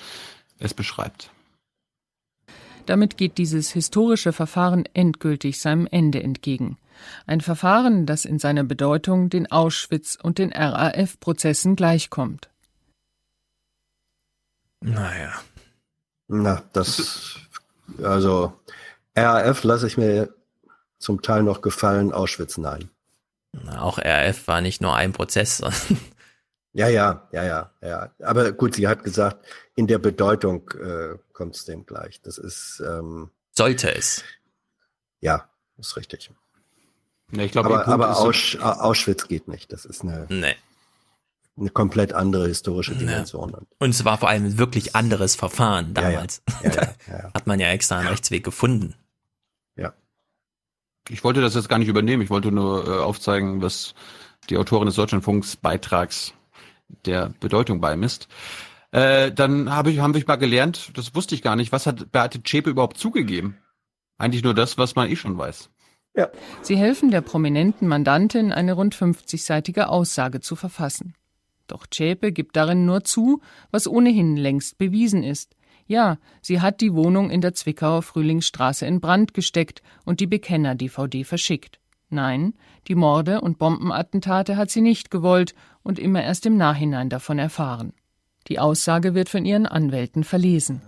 es 0.59 0.73
beschreibt. 0.73 1.31
Damit 2.85 3.17
geht 3.17 3.37
dieses 3.37 3.71
historische 3.71 4.31
Verfahren 4.31 4.85
endgültig 4.93 5.59
seinem 5.59 5.87
Ende 5.91 6.23
entgegen. 6.23 6.77
Ein 7.25 7.41
Verfahren, 7.41 8.05
das 8.05 8.25
in 8.25 8.39
seiner 8.39 8.63
Bedeutung 8.63 9.29
den 9.29 9.47
Auschwitz- 9.47 10.17
und 10.21 10.37
den 10.37 10.53
RAF-Prozessen 10.53 11.75
gleichkommt. 11.75 12.49
Naja. 14.81 15.33
Na, 16.27 16.63
das, 16.73 17.39
also 18.01 18.53
RAF 19.15 19.63
lasse 19.63 19.87
ich 19.87 19.97
mir 19.97 20.33
zum 20.97 21.21
Teil 21.21 21.43
noch 21.43 21.61
gefallen, 21.61 22.11
Auschwitz 22.11 22.57
nein. 22.57 22.89
Auch 23.77 23.97
RAF 23.97 24.47
war 24.47 24.61
nicht 24.61 24.81
nur 24.81 24.95
ein 24.95 25.13
Prozess. 25.13 25.61
ja, 26.73 26.87
ja, 26.87 27.27
ja, 27.31 27.43
ja, 27.43 27.71
ja. 27.81 28.11
Aber 28.23 28.51
gut, 28.51 28.75
sie 28.75 28.87
hat 28.87 29.03
gesagt, 29.03 29.45
in 29.75 29.87
der 29.87 29.99
Bedeutung 29.99 30.69
äh, 30.71 31.17
kommt 31.33 31.55
es 31.55 31.65
dem 31.65 31.85
gleich. 31.85 32.21
Das 32.21 32.37
ist. 32.37 32.81
Ähm, 32.85 33.29
Sollte 33.51 33.93
es. 33.93 34.23
Ja, 35.19 35.49
ist 35.77 35.97
richtig. 35.97 36.31
Ja, 37.31 37.43
ich 37.43 37.51
glaub, 37.51 37.65
aber 37.65 37.87
aber 37.87 38.17
Ausch 38.17 38.57
Auschwitz 38.59 39.27
geht 39.27 39.47
nicht. 39.47 39.73
Das 39.73 39.85
ist 39.85 40.03
eine. 40.03 40.27
Nee 40.29 40.55
eine 41.59 41.69
komplett 41.69 42.13
andere 42.13 42.47
historische 42.47 42.95
Dimension. 42.95 43.51
Ja. 43.51 43.59
Und 43.79 43.89
es 43.89 44.05
war 44.05 44.17
vor 44.17 44.29
allem 44.29 44.57
wirklich 44.57 44.95
anderes 44.95 45.35
Verfahren 45.35 45.93
damals. 45.93 46.41
Ja, 46.63 46.93
hat 47.33 47.47
man 47.47 47.59
ja 47.59 47.69
extra 47.69 47.99
einen 47.99 48.07
Rechtsweg 48.07 48.43
gefunden. 48.43 48.95
Ja. 49.75 49.93
Ich 51.09 51.23
wollte 51.23 51.41
das 51.41 51.55
jetzt 51.55 51.69
gar 51.69 51.79
nicht 51.79 51.87
übernehmen. 51.87 52.21
Ich 52.21 52.29
wollte 52.29 52.51
nur 52.51 52.87
äh, 52.87 52.99
aufzeigen, 52.99 53.61
was 53.61 53.93
die 54.49 54.57
Autorin 54.57 54.87
des 54.87 54.95
Deutschlandfunks 54.95 55.55
Beitrags 55.55 56.33
der 57.05 57.33
Bedeutung 57.39 57.81
beimisst. 57.81 58.27
Äh, 58.91 59.31
dann 59.31 59.75
hab 59.75 59.87
ich, 59.87 59.99
haben 59.99 60.13
wir 60.13 60.23
mal 60.25 60.37
gelernt, 60.37 60.91
das 60.95 61.13
wusste 61.13 61.35
ich 61.35 61.41
gar 61.41 61.55
nicht, 61.55 61.71
was 61.71 61.85
hat 61.85 62.11
Beate 62.11 62.41
Zschäpe 62.41 62.69
überhaupt 62.69 62.97
zugegeben? 62.97 63.57
Eigentlich 64.17 64.43
nur 64.43 64.53
das, 64.53 64.77
was 64.77 64.95
man 64.95 65.09
eh 65.09 65.15
schon 65.15 65.37
weiß. 65.37 65.69
Ja. 66.15 66.29
Sie 66.61 66.77
helfen 66.77 67.11
der 67.11 67.21
prominenten 67.21 67.87
Mandantin, 67.87 68.51
eine 68.51 68.73
rund 68.73 68.95
50-seitige 68.95 69.83
Aussage 69.83 70.39
zu 70.39 70.55
verfassen. 70.55 71.13
Doch 71.67 71.85
Zschäpe 71.85 72.31
gibt 72.31 72.55
darin 72.55 72.85
nur 72.85 73.03
zu, 73.03 73.41
was 73.71 73.87
ohnehin 73.87 74.37
längst 74.37 74.77
bewiesen 74.77 75.21
ist. 75.21 75.55
Ja, 75.87 76.17
sie 76.41 76.61
hat 76.61 76.81
die 76.81 76.93
Wohnung 76.93 77.29
in 77.29 77.41
der 77.41 77.53
Zwickauer 77.53 78.03
Frühlingsstraße 78.03 78.85
in 78.85 78.99
Brand 78.99 79.33
gesteckt 79.33 79.81
und 80.05 80.19
die 80.19 80.27
Bekenner-DVD 80.27 81.23
verschickt. 81.23 81.79
Nein, 82.09 82.53
die 82.87 82.95
Morde 82.95 83.41
und 83.41 83.57
Bombenattentate 83.57 84.57
hat 84.57 84.69
sie 84.69 84.81
nicht 84.81 85.11
gewollt 85.11 85.55
und 85.83 85.99
immer 85.99 86.23
erst 86.23 86.45
im 86.45 86.57
Nachhinein 86.57 87.09
davon 87.09 87.39
erfahren. 87.39 87.93
Die 88.47 88.59
Aussage 88.59 89.13
wird 89.13 89.29
von 89.29 89.45
ihren 89.45 89.65
Anwälten 89.65 90.23
verlesen. 90.23 90.81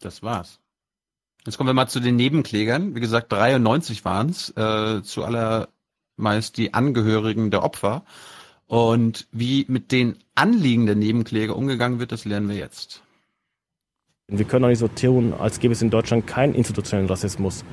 Das 0.00 0.22
war's. 0.22 0.60
Jetzt 1.46 1.58
kommen 1.58 1.68
wir 1.68 1.74
mal 1.74 1.88
zu 1.88 2.00
den 2.00 2.16
Nebenklägern. 2.16 2.94
Wie 2.94 3.00
gesagt, 3.00 3.32
93 3.32 4.04
waren 4.04 4.30
es. 4.30 4.50
Äh, 4.56 5.02
zu 5.02 5.24
aller 5.24 5.68
meist 6.16 6.56
die 6.56 6.72
Angehörigen 6.72 7.50
der 7.50 7.62
Opfer. 7.62 8.04
Und 8.66 9.26
wie 9.32 9.66
mit 9.68 9.92
den 9.92 10.16
Anliegen 10.34 10.86
der 10.86 10.94
Nebenkläger 10.94 11.56
umgegangen 11.56 11.98
wird, 11.98 12.12
das 12.12 12.24
lernen 12.24 12.48
wir 12.48 12.56
jetzt. 12.56 13.02
Wir 14.26 14.46
können 14.46 14.64
auch 14.64 14.68
nicht 14.68 14.78
so 14.78 14.88
tun, 14.88 15.34
als 15.34 15.60
gäbe 15.60 15.72
es 15.72 15.82
in 15.82 15.90
Deutschland 15.90 16.26
keinen 16.26 16.54
institutionellen 16.54 17.08
Rassismus. 17.08 17.64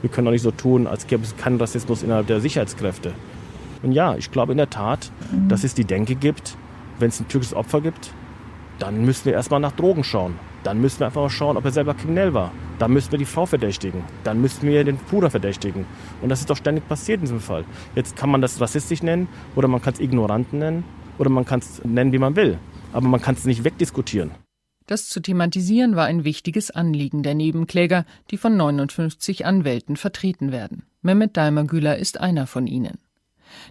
Wir 0.00 0.10
können 0.10 0.28
auch 0.28 0.32
nicht 0.32 0.42
so 0.42 0.50
tun, 0.50 0.86
als 0.86 1.06
gäbe 1.06 1.22
es 1.22 1.36
keinen 1.36 1.58
Rassismus 1.58 2.02
innerhalb 2.02 2.26
der 2.26 2.40
Sicherheitskräfte. 2.40 3.12
Und 3.82 3.92
ja, 3.92 4.16
ich 4.16 4.30
glaube 4.30 4.52
in 4.52 4.58
der 4.58 4.70
Tat, 4.70 5.12
dass 5.48 5.62
es 5.62 5.74
die 5.74 5.84
Denke 5.84 6.14
gibt, 6.14 6.56
wenn 6.98 7.08
es 7.08 7.20
ein 7.20 7.28
türkisches 7.28 7.54
Opfer 7.54 7.80
gibt, 7.80 8.12
dann 8.78 9.04
müssen 9.04 9.26
wir 9.26 9.34
erstmal 9.34 9.60
nach 9.60 9.72
Drogen 9.72 10.04
schauen. 10.04 10.38
Dann 10.62 10.80
müssen 10.80 11.00
wir 11.00 11.06
einfach 11.06 11.22
mal 11.22 11.30
schauen, 11.30 11.56
ob 11.56 11.64
er 11.64 11.72
selber 11.72 11.94
kriminell 11.94 12.34
war. 12.34 12.52
Dann 12.78 12.92
müssen 12.92 13.12
wir 13.12 13.18
die 13.18 13.24
Frau 13.24 13.46
verdächtigen. 13.46 14.02
Dann 14.24 14.40
müssen 14.40 14.68
wir 14.68 14.84
den 14.84 14.96
Bruder 14.96 15.30
verdächtigen. 15.30 15.86
Und 16.22 16.28
das 16.28 16.40
ist 16.40 16.50
doch 16.50 16.56
ständig 16.56 16.86
passiert 16.88 17.18
in 17.18 17.24
diesem 17.24 17.40
Fall. 17.40 17.64
Jetzt 17.94 18.16
kann 18.16 18.30
man 18.30 18.42
das 18.42 18.60
rassistisch 18.60 19.02
nennen 19.02 19.28
oder 19.56 19.68
man 19.68 19.80
kann 19.80 19.94
es 19.94 20.00
ignorant 20.00 20.52
nennen 20.52 20.84
oder 21.18 21.30
man 21.30 21.44
kann 21.44 21.60
es 21.60 21.82
nennen, 21.84 22.12
wie 22.12 22.18
man 22.18 22.36
will. 22.36 22.58
aber 22.92 23.08
man 23.08 23.20
kann 23.20 23.34
es 23.34 23.44
nicht 23.44 23.64
wegdiskutieren. 23.64 24.32
Das 24.86 25.08
zu 25.08 25.20
thematisieren 25.20 25.94
war 25.94 26.06
ein 26.06 26.24
wichtiges 26.24 26.70
Anliegen 26.70 27.22
der 27.22 27.34
Nebenkläger, 27.34 28.04
die 28.30 28.36
von 28.36 28.56
59 28.56 29.46
Anwälten 29.46 29.96
vertreten 29.96 30.50
werden. 30.50 30.82
Mehmet 31.00 31.36
Daimagüler 31.36 31.96
ist 31.96 32.20
einer 32.20 32.46
von 32.46 32.66
ihnen. 32.66 32.98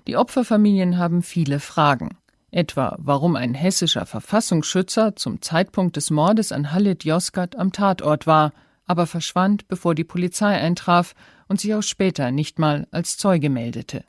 Die 0.08 0.16
Opferfamilien 0.16 0.98
haben 0.98 1.22
viele 1.22 1.60
Fragen. 1.60 2.18
Etwa, 2.52 2.96
warum 3.00 3.36
ein 3.36 3.54
hessischer 3.54 4.06
Verfassungsschützer 4.06 5.16
zum 5.16 5.42
Zeitpunkt 5.42 5.96
des 5.96 6.10
Mordes 6.10 6.52
an 6.52 6.72
Halit 6.72 7.04
Yozgat 7.06 7.56
am 7.56 7.72
Tatort 7.72 8.26
war, 8.26 8.54
aber 8.86 9.06
verschwand, 9.06 9.68
bevor 9.68 9.94
die 9.94 10.04
Polizei 10.04 10.58
eintraf 10.58 11.14
und 11.48 11.62
sich 11.62 11.76
auch 11.76 11.84
später 11.84 12.32
nicht 12.32 12.58
mal 12.58 12.88
als 12.92 13.18
Zeuge 13.18 13.50
meldete. 13.50 14.04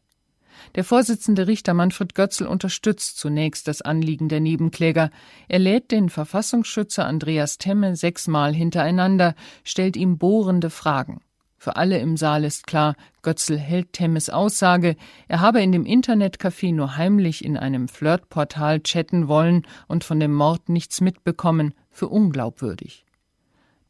Der 0.74 0.84
Vorsitzende 0.84 1.46
Richter 1.46 1.74
Manfred 1.74 2.14
Götzl 2.14 2.46
unterstützt 2.46 3.18
zunächst 3.18 3.68
das 3.68 3.82
Anliegen 3.82 4.28
der 4.28 4.40
Nebenkläger. 4.40 5.10
Er 5.48 5.58
lädt 5.58 5.90
den 5.90 6.08
Verfassungsschützer 6.08 7.06
Andreas 7.06 7.58
Temme 7.58 7.96
sechsmal 7.96 8.54
hintereinander, 8.54 9.34
stellt 9.64 9.96
ihm 9.96 10.18
bohrende 10.18 10.70
Fragen. 10.70 11.20
Für 11.62 11.76
alle 11.76 11.98
im 11.98 12.16
Saal 12.16 12.44
ist 12.44 12.66
klar, 12.66 12.96
Götzl 13.20 13.58
hält 13.58 13.92
Temmes 13.92 14.30
Aussage, 14.30 14.96
er 15.28 15.40
habe 15.40 15.60
in 15.60 15.72
dem 15.72 15.84
Internetcafé 15.84 16.72
nur 16.72 16.96
heimlich 16.96 17.44
in 17.44 17.58
einem 17.58 17.86
Flirtportal 17.86 18.80
chatten 18.80 19.28
wollen 19.28 19.66
und 19.86 20.02
von 20.02 20.18
dem 20.18 20.32
Mord 20.32 20.70
nichts 20.70 21.02
mitbekommen, 21.02 21.74
für 21.90 22.08
unglaubwürdig. 22.08 23.04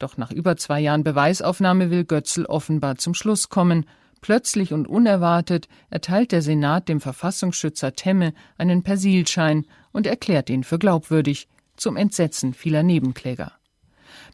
Doch 0.01 0.17
nach 0.17 0.33
über 0.33 0.57
zwei 0.57 0.81
Jahren 0.81 1.05
Beweisaufnahme 1.05 1.93
will 1.93 2.05
Götzl 2.05 2.45
offenbar 2.45 2.97
zum 2.97 3.15
Schluss 3.15 3.51
kommen. 3.51 3.87
Plötzlich 4.21 4.73
und 4.73 4.89
unerwartet 4.89 5.69
erteilt 5.91 6.33
der 6.33 6.43
Senat 6.43 6.89
dem 6.89 7.01
Verfassungsschützer 7.01 7.95
Temme 7.95 8.35
einen 8.59 8.83
Persilschein 8.83 9.65
und 9.93 10.09
erklärt 10.09 10.51
ihn 10.51 10.65
für 10.65 10.81
glaubwürdig, 10.81 11.47
zum 11.77 11.97
Entsetzen 11.97 12.53
vieler 12.53 12.83
Nebenkläger. 12.83 13.60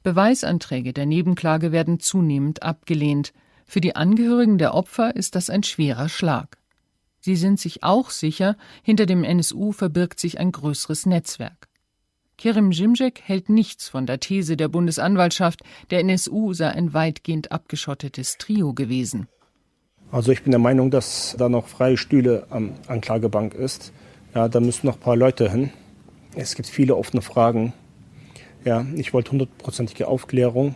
Beweisanträge 0.06 0.92
der 0.92 1.04
Nebenklage 1.04 1.72
werden 1.72 1.98
zunehmend 1.98 2.62
abgelehnt. 2.62 3.32
Für 3.66 3.80
die 3.80 3.96
Angehörigen 3.96 4.56
der 4.56 4.72
Opfer 4.72 5.16
ist 5.16 5.34
das 5.34 5.50
ein 5.50 5.64
schwerer 5.64 6.08
Schlag. 6.08 6.58
Sie 7.18 7.34
sind 7.34 7.58
sich 7.58 7.82
auch 7.82 8.10
sicher, 8.10 8.56
hinter 8.84 9.06
dem 9.06 9.24
NSU 9.24 9.72
verbirgt 9.72 10.20
sich 10.20 10.38
ein 10.38 10.52
größeres 10.52 11.06
Netzwerk. 11.06 11.66
Kerim 12.38 12.70
Jimjek 12.70 13.20
hält 13.24 13.48
nichts 13.48 13.88
von 13.88 14.06
der 14.06 14.20
These 14.20 14.56
der 14.56 14.68
Bundesanwaltschaft, 14.68 15.62
der 15.90 15.98
NSU 15.98 16.52
sei 16.52 16.68
ein 16.68 16.94
weitgehend 16.94 17.50
abgeschottetes 17.50 18.38
Trio 18.38 18.74
gewesen. 18.74 19.26
Also 20.12 20.30
ich 20.30 20.44
bin 20.44 20.52
der 20.52 20.60
Meinung, 20.60 20.92
dass 20.92 21.34
da 21.36 21.48
noch 21.48 21.66
freie 21.66 21.96
Stühle 21.96 22.46
am 22.50 22.74
Anklagebank 22.86 23.54
ist. 23.54 23.92
Ja, 24.36 24.46
da 24.46 24.60
müssen 24.60 24.86
noch 24.86 24.98
ein 24.98 25.00
paar 25.00 25.16
Leute 25.16 25.50
hin. 25.50 25.70
Es 26.36 26.54
gibt 26.54 26.68
viele 26.68 26.94
offene 26.94 27.22
Fragen. 27.22 27.72
Ja, 28.66 28.84
ich 28.96 29.14
wollte 29.14 29.30
hundertprozentige 29.30 30.08
Aufklärung 30.08 30.74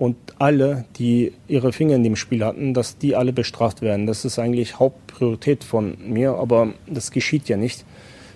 und 0.00 0.16
alle, 0.40 0.84
die 0.96 1.32
ihre 1.46 1.72
Finger 1.72 1.94
in 1.94 2.02
dem 2.02 2.16
Spiel 2.16 2.44
hatten, 2.44 2.74
dass 2.74 2.98
die 2.98 3.14
alle 3.14 3.32
bestraft 3.32 3.82
werden. 3.82 4.08
Das 4.08 4.24
ist 4.24 4.40
eigentlich 4.40 4.80
Hauptpriorität 4.80 5.62
von 5.62 5.96
mir, 6.04 6.34
aber 6.34 6.74
das 6.88 7.12
geschieht 7.12 7.48
ja 7.48 7.56
nicht. 7.56 7.84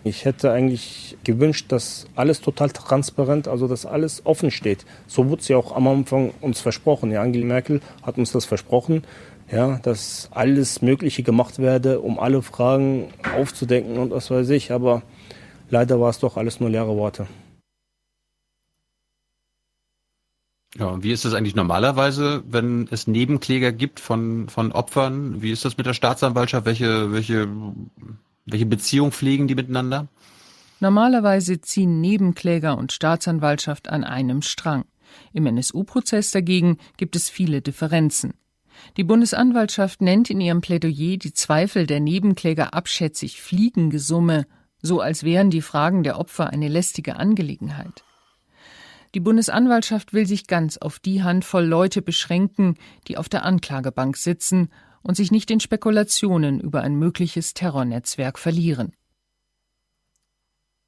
Ich 0.04 0.24
hätte 0.24 0.52
eigentlich 0.52 1.16
gewünscht, 1.24 1.72
dass 1.72 2.06
alles 2.14 2.40
total 2.40 2.70
transparent, 2.70 3.48
also 3.48 3.66
dass 3.66 3.84
alles 3.84 4.24
offen 4.26 4.52
steht. 4.52 4.86
So 5.08 5.28
wurde 5.28 5.42
es 5.42 5.48
ja 5.48 5.56
auch 5.56 5.74
am 5.74 5.88
Anfang 5.88 6.30
uns 6.40 6.60
versprochen. 6.60 7.10
Ja, 7.10 7.22
Angela 7.22 7.46
Merkel 7.46 7.80
hat 8.04 8.16
uns 8.16 8.30
das 8.30 8.44
versprochen, 8.44 9.02
ja, 9.50 9.80
dass 9.82 10.28
alles 10.30 10.82
Mögliche 10.82 11.24
gemacht 11.24 11.58
werde, 11.58 11.98
um 11.98 12.20
alle 12.20 12.42
Fragen 12.42 13.08
aufzudecken 13.36 13.98
und 13.98 14.12
was 14.12 14.30
weiß 14.30 14.50
ich. 14.50 14.70
Aber 14.70 15.02
leider 15.68 16.00
war 16.00 16.10
es 16.10 16.20
doch 16.20 16.36
alles 16.36 16.60
nur 16.60 16.70
leere 16.70 16.96
Worte. 16.96 17.26
Ja, 20.76 20.86
und 20.86 21.04
wie 21.04 21.12
ist 21.12 21.24
das 21.24 21.34
eigentlich 21.34 21.54
normalerweise, 21.54 22.42
wenn 22.48 22.88
es 22.90 23.06
Nebenkläger 23.06 23.70
gibt 23.70 24.00
von, 24.00 24.48
von 24.48 24.72
Opfern? 24.72 25.40
Wie 25.40 25.52
ist 25.52 25.64
das 25.64 25.76
mit 25.76 25.86
der 25.86 25.94
Staatsanwaltschaft? 25.94 26.66
Welche, 26.66 27.12
welche, 27.12 27.48
welche 28.44 28.66
Beziehung 28.66 29.12
pflegen 29.12 29.46
die 29.46 29.54
miteinander? 29.54 30.08
Normalerweise 30.80 31.60
ziehen 31.60 32.00
Nebenkläger 32.00 32.76
und 32.76 32.92
Staatsanwaltschaft 32.92 33.88
an 33.88 34.02
einem 34.02 34.42
Strang. 34.42 34.84
Im 35.32 35.46
NSU-Prozess 35.46 36.32
dagegen 36.32 36.78
gibt 36.96 37.14
es 37.14 37.30
viele 37.30 37.62
Differenzen. 37.62 38.34
Die 38.96 39.04
Bundesanwaltschaft 39.04 40.02
nennt 40.02 40.28
in 40.28 40.40
ihrem 40.40 40.60
Plädoyer 40.60 41.16
die 41.16 41.32
Zweifel 41.32 41.86
der 41.86 42.00
Nebenkläger 42.00 42.74
abschätzig 42.74 43.40
fliegende 43.40 44.00
Summe, 44.00 44.46
so 44.82 45.00
als 45.00 45.22
wären 45.22 45.50
die 45.50 45.62
Fragen 45.62 46.02
der 46.02 46.18
Opfer 46.18 46.50
eine 46.50 46.68
lästige 46.68 47.16
Angelegenheit. 47.16 48.02
Die 49.14 49.20
Bundesanwaltschaft 49.20 50.12
will 50.12 50.26
sich 50.26 50.48
ganz 50.48 50.76
auf 50.76 50.98
die 50.98 51.22
Handvoll 51.22 51.64
Leute 51.64 52.02
beschränken, 52.02 52.76
die 53.06 53.16
auf 53.16 53.28
der 53.28 53.44
Anklagebank 53.44 54.16
sitzen 54.16 54.72
und 55.02 55.16
sich 55.16 55.30
nicht 55.30 55.52
in 55.52 55.60
Spekulationen 55.60 56.60
über 56.60 56.82
ein 56.82 56.96
mögliches 56.96 57.54
Terrornetzwerk 57.54 58.40
verlieren. 58.40 58.92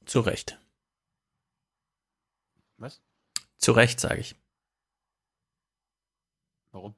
Zu 0.05 0.19
Recht. 0.19 0.59
Was? 2.77 3.01
Zu 3.57 3.71
Recht, 3.71 3.99
sage 4.01 4.19
ich. 4.19 4.35
Warum? 6.73 6.95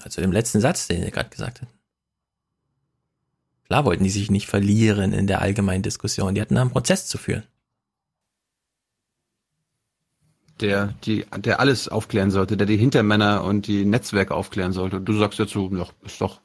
Also 0.00 0.22
im 0.22 0.30
letzten 0.30 0.60
Satz, 0.60 0.86
den 0.86 1.02
ihr 1.02 1.10
gerade 1.10 1.30
gesagt 1.30 1.62
habt. 1.62 1.74
Klar 3.64 3.84
wollten 3.84 4.04
die 4.04 4.10
sich 4.10 4.30
nicht 4.30 4.46
verlieren 4.46 5.12
in 5.12 5.26
der 5.26 5.40
allgemeinen 5.40 5.82
Diskussion. 5.82 6.36
Die 6.36 6.40
hatten 6.40 6.56
einen 6.56 6.70
Prozess 6.70 7.08
zu 7.08 7.18
führen 7.18 7.42
der, 10.60 10.94
die, 11.04 11.26
der 11.36 11.60
alles 11.60 11.88
aufklären 11.88 12.30
sollte, 12.30 12.56
der 12.56 12.66
die 12.66 12.76
Hintermänner 12.76 13.44
und 13.44 13.66
die 13.66 13.84
Netzwerke 13.84 14.34
aufklären 14.34 14.72
sollte. 14.72 14.96
Und 14.96 15.04
du 15.04 15.12
sagst 15.18 15.38
dazu, 15.38 15.70
ja, 15.74 15.86
ist 16.04 16.20
doch, 16.20 16.40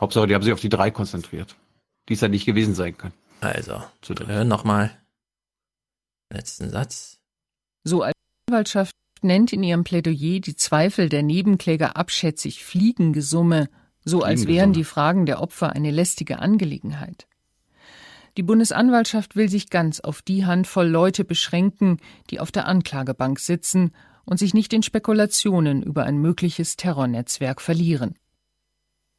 Hauptsache, 0.00 0.26
die 0.26 0.34
haben 0.34 0.42
sich 0.42 0.52
auf 0.52 0.60
die 0.60 0.68
drei 0.68 0.90
konzentriert, 0.90 1.56
die 2.08 2.14
es 2.14 2.20
ja 2.20 2.28
nicht 2.28 2.46
gewesen 2.46 2.74
sein 2.74 2.96
können. 2.96 3.14
Also, 3.40 3.82
zu 4.00 4.14
hören 4.14 4.48
nochmal. 4.48 4.90
Letzten 6.32 6.70
Satz. 6.70 7.18
So 7.84 8.02
als 8.02 8.14
Anwaltschaft 8.48 8.94
nennt 9.22 9.52
in 9.52 9.62
ihrem 9.62 9.84
Plädoyer 9.84 10.40
die 10.40 10.56
Zweifel 10.56 11.08
der 11.08 11.22
Nebenkläger 11.22 11.96
abschätzig 11.96 12.64
fliegende 12.64 13.22
Summe, 13.22 13.68
so 14.04 14.22
als 14.22 14.46
wären 14.46 14.72
die 14.72 14.84
Fragen 14.84 15.24
der 15.24 15.40
Opfer 15.40 15.72
eine 15.72 15.90
lästige 15.90 16.38
Angelegenheit. 16.38 17.26
Die 18.36 18.42
Bundesanwaltschaft 18.42 19.36
will 19.36 19.48
sich 19.48 19.70
ganz 19.70 20.00
auf 20.00 20.20
die 20.22 20.44
Handvoll 20.44 20.88
Leute 20.88 21.24
beschränken, 21.24 21.98
die 22.30 22.40
auf 22.40 22.50
der 22.50 22.66
Anklagebank 22.66 23.38
sitzen 23.38 23.92
und 24.24 24.38
sich 24.38 24.54
nicht 24.54 24.72
in 24.72 24.82
Spekulationen 24.82 25.82
über 25.82 26.04
ein 26.04 26.18
mögliches 26.18 26.76
Terrornetzwerk 26.76 27.60
verlieren. 27.60 28.18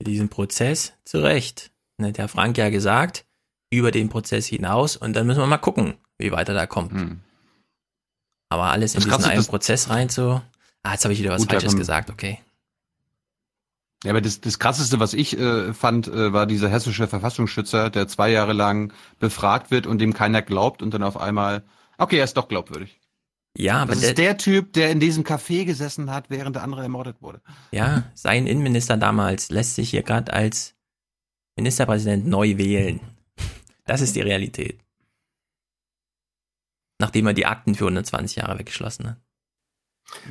Diesen 0.01 0.29
Prozess 0.29 0.93
zu 1.05 1.19
Recht. 1.19 1.71
Ne, 1.97 2.11
der 2.11 2.27
Frank 2.27 2.57
ja 2.57 2.69
gesagt, 2.69 3.25
über 3.69 3.91
den 3.91 4.09
Prozess 4.09 4.47
hinaus 4.47 4.97
und 4.97 5.15
dann 5.15 5.25
müssen 5.25 5.39
wir 5.39 5.47
mal 5.47 5.57
gucken, 5.57 5.95
wie 6.17 6.31
weiter 6.31 6.53
da 6.53 6.67
kommt. 6.67 6.91
Hm. 6.91 7.21
Aber 8.49 8.71
alles 8.71 8.95
in 8.95 9.01
das 9.01 9.17
diesen 9.17 9.31
einen 9.31 9.45
Prozess 9.45 9.89
rein 9.89 10.09
zu. 10.09 10.41
Ah, 10.83 10.91
jetzt 10.91 11.05
habe 11.05 11.13
ich 11.13 11.19
wieder 11.19 11.31
was 11.31 11.45
Falsches 11.45 11.75
gesagt, 11.75 12.09
okay. 12.09 12.39
Ja, 14.05 14.11
aber 14.11 14.21
das, 14.21 14.39
das 14.39 14.59
krasseste, 14.59 14.99
was 14.99 15.15
ich 15.15 15.37
äh, 15.37 15.73
fand, 15.73 16.07
äh, 16.07 16.31
war 16.31 16.45
dieser 16.45 16.69
hessische 16.69 17.07
Verfassungsschützer, 17.07 17.89
der 17.89 18.07
zwei 18.07 18.29
Jahre 18.29 18.53
lang 18.53 18.93
befragt 19.19 19.71
wird 19.71 19.87
und 19.87 19.99
dem 19.99 20.13
keiner 20.13 20.43
glaubt 20.43 20.83
und 20.83 20.93
dann 20.93 21.01
auf 21.01 21.17
einmal, 21.17 21.63
okay, 21.97 22.19
er 22.19 22.23
ist 22.23 22.37
doch 22.37 22.47
glaubwürdig. 22.47 22.99
Ja, 23.57 23.81
aber 23.81 23.95
das 23.95 24.03
ist 24.03 24.17
der 24.19 24.37
Typ, 24.37 24.73
der 24.73 24.91
in 24.91 24.99
diesem 24.99 25.23
Café 25.23 25.65
gesessen 25.65 26.11
hat, 26.11 26.29
während 26.29 26.55
der 26.55 26.63
andere 26.63 26.83
ermordet 26.83 27.21
wurde. 27.21 27.41
Ja, 27.71 28.03
sein 28.13 28.45
Innenminister 28.45 28.95
damals 28.95 29.49
lässt 29.49 29.75
sich 29.75 29.89
hier 29.89 30.03
gerade 30.03 30.31
als 30.31 30.75
Ministerpräsident 31.55 32.27
neu 32.27 32.57
wählen. 32.57 32.99
Das 33.85 34.01
ist 34.01 34.15
die 34.15 34.21
Realität. 34.21 34.81
Nachdem 36.99 37.25
er 37.27 37.33
die 37.33 37.45
Akten 37.45 37.73
für 37.73 37.85
120 37.85 38.37
Jahre 38.37 38.59
weggeschlossen 38.59 39.09
hat. 39.09 39.17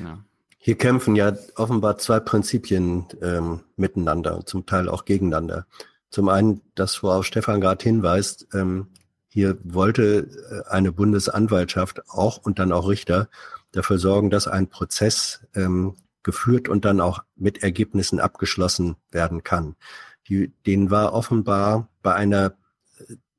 Ja. 0.01 0.25
Hier 0.67 0.79
kämpfen 0.79 1.15
ja 1.15 1.31
offenbar 1.57 1.99
zwei 1.99 2.21
Prinzipien 2.21 3.05
ähm, 3.21 3.61
miteinander, 3.77 4.47
zum 4.47 4.65
Teil 4.65 4.89
auch 4.89 5.05
gegeneinander. 5.05 5.67
Zum 6.09 6.31
einen, 6.31 6.63
das 6.75 7.03
worauf 7.03 7.27
Stefan 7.27 7.61
gerade 7.61 7.83
hinweist, 7.83 8.49
ähm, 8.55 8.87
hier 9.29 9.59
wollte 9.63 10.27
äh, 10.31 10.71
eine 10.71 10.91
Bundesanwaltschaft 10.91 12.09
auch 12.09 12.39
und 12.39 12.59
dann 12.59 12.73
auch 12.73 12.89
Richter 12.89 13.29
dafür 13.73 13.99
sorgen, 13.99 14.31
dass 14.31 14.49
ein 14.49 14.71
Prozess 14.71 15.47
ähm, 15.55 15.97
geführt 16.23 16.71
und 16.71 16.87
dann 16.87 17.03
auch 17.03 17.23
mit 17.37 17.63
Ergebnissen 17.63 18.19
abgeschlossen 18.19 18.97
werden 19.11 19.43
kann. 19.43 19.77
Die, 20.29 20.51
denen 20.65 20.91
war 20.91 21.13
offenbar 21.13 21.91
bei 22.03 22.15
einer 22.15 22.55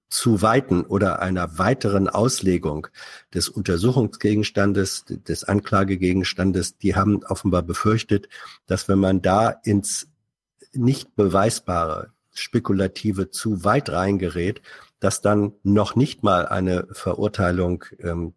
zu 0.10 0.42
weiten 0.42 0.84
oder 0.84 1.22
einer 1.22 1.58
weiteren 1.58 2.08
Auslegung 2.08 2.88
des 3.34 3.50
Untersuchungsgegenstandes, 3.50 5.06
des 5.08 5.44
Anklagegegenstandes, 5.44 6.78
die 6.78 6.96
haben 6.96 7.24
offenbar 7.24 7.64
befürchtet, 7.64 8.30
dass 8.68 8.88
wenn 8.88 9.00
man 9.00 9.22
da 9.22 9.50
ins 9.50 10.08
nicht 10.74 11.16
beweisbare 11.16 12.12
Spekulative 12.34 13.32
zu 13.32 13.64
weit 13.64 13.90
reingerät, 13.90 14.62
dass 15.00 15.22
dann 15.22 15.54
noch 15.64 15.96
nicht 15.96 16.24
mal 16.24 16.48
eine 16.48 16.88
Verurteilung 16.92 17.86
ähm, 18.00 18.34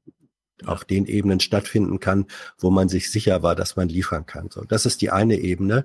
auf 0.64 0.84
den 0.84 1.06
Ebenen 1.06 1.40
stattfinden 1.40 2.00
kann, 2.00 2.26
wo 2.58 2.70
man 2.70 2.88
sich 2.88 3.10
sicher 3.10 3.42
war, 3.42 3.54
dass 3.54 3.76
man 3.76 3.88
liefern 3.88 4.26
kann. 4.26 4.50
So, 4.50 4.64
das 4.64 4.86
ist 4.86 5.02
die 5.02 5.10
eine 5.10 5.36
Ebene. 5.36 5.84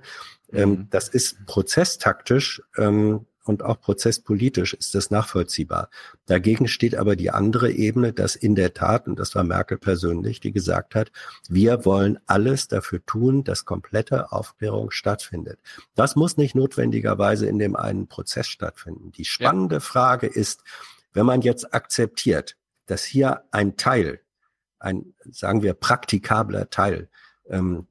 Ähm, 0.51 0.69
mhm. 0.69 0.87
das 0.89 1.09
ist 1.09 1.45
prozesstaktisch 1.45 2.61
ähm, 2.77 3.25
und 3.45 3.63
auch 3.63 3.79
prozesspolitisch 3.79 4.73
ist 4.73 4.95
das 4.95 5.11
nachvollziehbar. 5.11 5.89
Dagegen 6.25 6.67
steht 6.67 6.95
aber 6.95 7.15
die 7.15 7.31
andere 7.31 7.71
Ebene, 7.71 8.13
dass 8.13 8.35
in 8.35 8.55
der 8.55 8.73
Tat, 8.73 9.07
und 9.07 9.19
das 9.19 9.35
war 9.35 9.43
Merkel 9.43 9.77
persönlich, 9.77 10.39
die 10.39 10.51
gesagt 10.51 10.95
hat, 10.95 11.11
wir 11.49 11.85
wollen 11.85 12.19
alles 12.25 12.67
dafür 12.67 13.05
tun, 13.05 13.43
dass 13.43 13.65
komplette 13.65 14.31
Aufklärung 14.31 14.91
stattfindet. 14.91 15.59
Das 15.95 16.15
muss 16.15 16.37
nicht 16.37 16.55
notwendigerweise 16.55 17.45
in 17.45 17.59
dem 17.59 17.75
einen 17.75 18.07
Prozess 18.07 18.47
stattfinden. 18.47 19.11
Die 19.11 19.25
spannende 19.25 19.75
ja. 19.75 19.81
Frage 19.81 20.27
ist, 20.27 20.63
wenn 21.11 21.25
man 21.25 21.41
jetzt 21.41 21.73
akzeptiert, 21.73 22.55
dass 22.85 23.03
hier 23.03 23.43
ein 23.51 23.77
Teil, 23.77 24.21
ein, 24.79 25.13
sagen 25.29 25.63
wir, 25.63 25.73
praktikabler 25.73 26.69
Teil, 26.69 27.09
ähm, 27.47 27.87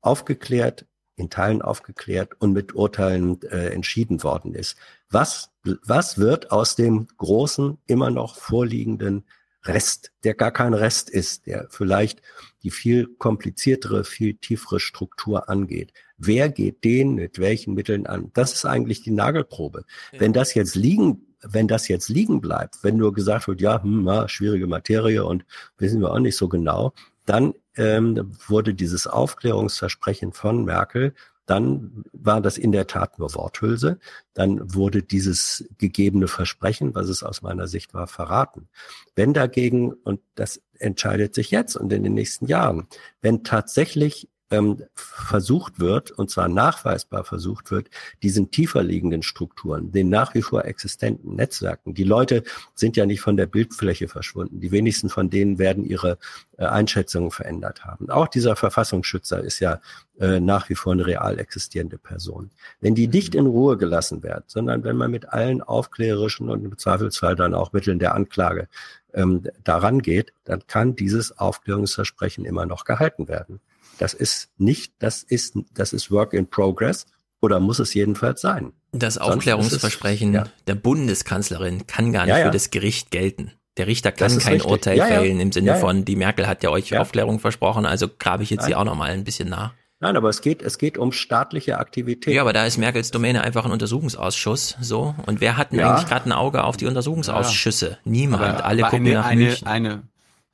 aufgeklärt, 0.00 0.86
in 1.16 1.30
Teilen 1.30 1.62
aufgeklärt 1.62 2.32
und 2.38 2.52
mit 2.52 2.74
Urteilen 2.74 3.40
äh, 3.42 3.68
entschieden 3.70 4.22
worden 4.22 4.54
ist. 4.54 4.76
Was, 5.10 5.50
was 5.62 6.18
wird 6.18 6.52
aus 6.52 6.76
dem 6.76 7.08
großen, 7.16 7.78
immer 7.86 8.10
noch 8.10 8.36
vorliegenden 8.36 9.24
Rest, 9.64 10.12
der 10.24 10.34
gar 10.34 10.52
kein 10.52 10.74
Rest 10.74 11.10
ist, 11.10 11.46
der 11.46 11.66
vielleicht 11.70 12.22
die 12.62 12.70
viel 12.70 13.06
kompliziertere, 13.18 14.04
viel 14.04 14.34
tiefere 14.34 14.80
Struktur 14.80 15.48
angeht. 15.48 15.92
Wer 16.18 16.48
geht 16.48 16.84
den 16.84 17.14
mit 17.14 17.38
welchen 17.38 17.74
Mitteln 17.74 18.06
an? 18.06 18.30
Das 18.34 18.52
ist 18.52 18.64
eigentlich 18.64 19.02
die 19.02 19.10
Nagelprobe. 19.10 19.84
Ja. 20.12 20.20
Wenn 20.20 20.32
das 20.32 20.54
jetzt 20.54 20.74
liegen, 20.74 21.26
wenn 21.42 21.68
das 21.68 21.88
jetzt 21.88 22.08
liegen 22.08 22.40
bleibt, 22.40 22.82
wenn 22.82 22.96
nur 22.96 23.12
gesagt 23.12 23.48
wird, 23.48 23.60
ja, 23.60 23.82
hm, 23.82 24.06
ja, 24.06 24.28
schwierige 24.28 24.66
Materie 24.66 25.24
und 25.24 25.44
wissen 25.78 26.00
wir 26.00 26.12
auch 26.12 26.18
nicht 26.18 26.36
so 26.36 26.48
genau, 26.48 26.92
dann 27.26 27.54
ähm, 27.76 28.32
wurde 28.46 28.74
dieses 28.74 29.06
Aufklärungsversprechen 29.06 30.32
von 30.32 30.64
Merkel 30.64 31.14
dann 31.46 32.04
war 32.12 32.40
das 32.40 32.58
in 32.58 32.72
der 32.72 32.88
Tat 32.88 33.18
nur 33.18 33.32
Worthülse. 33.34 33.98
Dann 34.34 34.74
wurde 34.74 35.02
dieses 35.02 35.64
gegebene 35.78 36.26
Versprechen, 36.26 36.94
was 36.94 37.08
es 37.08 37.22
aus 37.22 37.40
meiner 37.40 37.68
Sicht 37.68 37.94
war, 37.94 38.08
verraten. 38.08 38.68
Wenn 39.14 39.32
dagegen, 39.32 39.92
und 39.92 40.20
das 40.34 40.60
entscheidet 40.78 41.34
sich 41.34 41.52
jetzt 41.52 41.76
und 41.76 41.92
in 41.92 42.02
den 42.02 42.14
nächsten 42.14 42.46
Jahren, 42.46 42.88
wenn 43.22 43.44
tatsächlich 43.44 44.28
ähm, 44.50 44.82
versucht 44.94 45.80
wird, 45.80 46.12
und 46.12 46.30
zwar 46.30 46.48
nachweisbar 46.48 47.24
versucht 47.24 47.70
wird, 47.70 47.88
diesen 48.22 48.50
tiefer 48.50 48.82
liegenden 48.82 49.22
Strukturen, 49.22 49.92
den 49.92 50.08
nach 50.08 50.34
wie 50.34 50.42
vor 50.42 50.64
existenten 50.64 51.34
Netzwerken, 51.34 51.94
die 51.94 52.04
Leute 52.04 52.44
sind 52.74 52.96
ja 52.96 53.06
nicht 53.06 53.20
von 53.20 53.36
der 53.36 53.46
Bildfläche 53.46 54.08
verschwunden, 54.08 54.60
die 54.60 54.70
wenigsten 54.70 55.08
von 55.08 55.30
denen 55.30 55.58
werden 55.58 55.84
ihre 55.84 56.18
äh, 56.58 56.64
Einschätzungen 56.64 57.30
verändert 57.30 57.84
haben. 57.84 58.08
Auch 58.10 58.28
dieser 58.28 58.56
Verfassungsschützer 58.56 59.42
ist 59.42 59.60
ja 59.60 59.80
äh, 60.18 60.40
nach 60.40 60.68
wie 60.68 60.74
vor 60.74 60.92
eine 60.92 61.06
real 61.06 61.38
existierende 61.38 61.98
Person. 61.98 62.50
Wenn 62.80 62.94
die 62.94 63.08
nicht 63.08 63.34
in 63.34 63.46
Ruhe 63.46 63.76
gelassen 63.76 64.22
werden, 64.22 64.44
sondern 64.46 64.84
wenn 64.84 64.96
man 64.96 65.10
mit 65.10 65.28
allen 65.28 65.60
aufklärerischen 65.60 66.48
und 66.48 66.64
im 66.64 66.78
Zweifelsfall 66.78 67.34
dann 67.34 67.54
auch 67.54 67.72
Mitteln 67.72 67.98
der 67.98 68.14
Anklage 68.14 68.68
ähm, 69.12 69.42
daran 69.64 70.02
geht, 70.02 70.32
dann 70.44 70.66
kann 70.66 70.94
dieses 70.94 71.36
Aufklärungsversprechen 71.36 72.44
immer 72.44 72.66
noch 72.66 72.84
gehalten 72.84 73.28
werden. 73.28 73.60
Das 73.98 74.14
ist 74.14 74.50
nicht, 74.58 74.94
das 74.98 75.22
ist, 75.22 75.58
das 75.72 75.92
ist 75.92 76.10
Work 76.10 76.32
in 76.32 76.48
Progress 76.48 77.06
oder 77.40 77.60
muss 77.60 77.78
es 77.78 77.94
jedenfalls 77.94 78.40
sein. 78.40 78.72
Das 78.92 79.18
Aufklärungsversprechen 79.18 80.34
es, 80.34 80.46
ja. 80.46 80.52
der 80.66 80.74
Bundeskanzlerin 80.74 81.86
kann 81.86 82.12
gar 82.12 82.26
nicht 82.26 82.34
ja, 82.34 82.38
ja. 82.38 82.46
für 82.46 82.50
das 82.50 82.70
Gericht 82.70 83.10
gelten. 83.10 83.52
Der 83.76 83.86
Richter 83.86 84.10
kann 84.10 84.38
kein 84.38 84.54
richtig. 84.54 84.70
Urteil 84.70 85.00
fällen 85.02 85.38
im 85.38 85.52
Sinne 85.52 85.76
von, 85.76 86.04
die 86.04 86.16
Merkel 86.16 86.46
hat 86.46 86.62
ja 86.62 86.70
euch 86.70 86.96
Aufklärung 86.96 87.40
versprochen, 87.40 87.84
also 87.84 88.08
grabe 88.08 88.42
ich 88.42 88.50
jetzt 88.50 88.60
Nein. 88.60 88.68
hier 88.68 88.78
auch 88.78 88.84
nochmal 88.84 89.10
ein 89.10 89.24
bisschen 89.24 89.48
nach. 89.50 89.74
Nein, 89.98 90.16
aber 90.16 90.28
es 90.28 90.42
geht, 90.42 90.62
es 90.62 90.76
geht 90.76 90.98
um 90.98 91.10
staatliche 91.10 91.78
Aktivität. 91.78 92.34
Ja, 92.34 92.42
aber 92.42 92.52
da 92.52 92.66
ist 92.66 92.76
Merkels 92.76 93.10
Domäne 93.10 93.42
einfach 93.42 93.64
ein 93.64 93.72
Untersuchungsausschuss, 93.72 94.76
so. 94.80 95.14
Und 95.24 95.40
wer 95.40 95.56
hat 95.56 95.72
denn 95.72 95.80
eigentlich 95.80 96.06
gerade 96.06 96.28
ein 96.28 96.32
Auge 96.32 96.64
auf 96.64 96.76
die 96.76 96.86
Untersuchungsausschüsse? 96.86 97.98
Niemand. 98.04 98.44
Aber, 98.44 98.64
Alle 98.66 98.82
aber 98.82 98.90
gucken 98.90 99.06
eine, 99.06 99.16
nach 99.16 99.26
eine, 99.26 99.56
eine, 99.64 100.02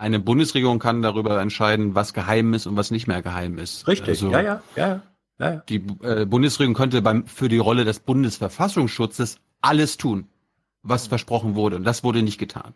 eine 0.03 0.19
Bundesregierung 0.19 0.81
kann 0.81 1.01
darüber 1.01 1.41
entscheiden, 1.41 1.95
was 1.95 2.13
geheim 2.13 2.55
ist 2.55 2.67
und 2.67 2.77
was 2.77 2.91
nicht 2.91 3.07
mehr 3.07 3.23
geheim 3.23 3.57
ist. 3.59 3.87
Richtig, 3.87 4.09
also, 4.09 4.31
ja, 4.33 4.41
ja, 4.41 4.63
ja. 4.75 5.03
ja. 5.39 5.63
Die 5.69 5.77
äh, 6.03 6.27
Bundesregierung 6.27 6.75
könnte 6.75 7.03
beim, 7.03 7.25
für 7.27 7.49
die 7.49 7.59
Rolle 7.59 7.85
des 7.85 8.01
Bundesverfassungsschutzes 8.01 9.39
alles 9.61 9.99
tun, 9.99 10.27
was 10.83 11.07
versprochen 11.07 11.55
wurde. 11.55 11.77
Und 11.77 11.85
das 11.85 12.03
wurde 12.03 12.23
nicht 12.23 12.39
getan. 12.39 12.75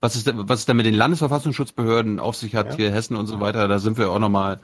Was 0.00 0.14
ist, 0.14 0.30
was 0.32 0.60
ist 0.60 0.68
denn 0.68 0.76
mit 0.76 0.86
den 0.86 0.94
Landesverfassungsschutzbehörden, 0.94 2.20
Aufsicht 2.20 2.54
hat 2.54 2.70
ja. 2.70 2.76
hier 2.76 2.92
Hessen 2.92 3.16
und 3.16 3.26
so 3.26 3.40
weiter? 3.40 3.66
Da 3.66 3.80
sind 3.80 3.98
wir 3.98 4.10
auch 4.10 4.20
nochmal. 4.20 4.60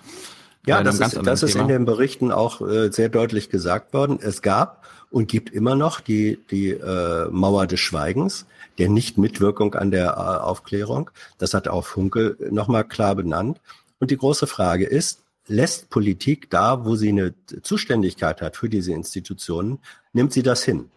Ja, 0.65 0.85
das, 0.85 1.01
ist, 1.01 1.20
das 1.25 1.43
ist 1.43 1.57
in 1.57 1.67
den 1.67 1.85
Berichten 1.85 2.31
auch 2.31 2.61
äh, 2.61 2.93
sehr 2.93 3.09
deutlich 3.09 3.51
gesagt 3.51 3.93
worden. 3.93 4.20
Es 4.23 4.41
gab 4.41 4.86
und 5.11 5.27
gibt 5.27 5.51
immer 5.51 5.75
noch 5.75 5.99
die, 5.99 6.39
die 6.52 6.70
äh, 6.70 7.28
Mauer 7.31 7.67
des 7.67 7.81
Schweigens 7.81 8.47
der 8.78 8.89
Nichtmitwirkung 8.89 9.75
an 9.75 9.91
der 9.91 10.12
äh, 10.12 10.42
Aufklärung. 10.42 11.10
Das 11.39 11.55
hat 11.55 11.68
auch 11.68 11.84
Funke 11.84 12.36
nochmal 12.51 12.84
klar 12.84 13.15
benannt. 13.15 13.60
Und 13.99 14.10
die 14.10 14.17
große 14.17 14.47
Frage 14.47 14.84
ist, 14.84 15.23
lässt 15.47 15.91
Politik 15.91 16.51
da, 16.51 16.84
wo 16.84 16.97
sie 16.97 17.10
eine 17.10 17.34
Zuständigkeit 17.62 18.41
hat 18.41 18.57
für 18.57 18.68
diese 18.68 18.92
Institutionen, 18.92 19.78
nimmt 20.12 20.33
sie 20.33 20.42
das 20.42 20.65
hin? 20.65 20.91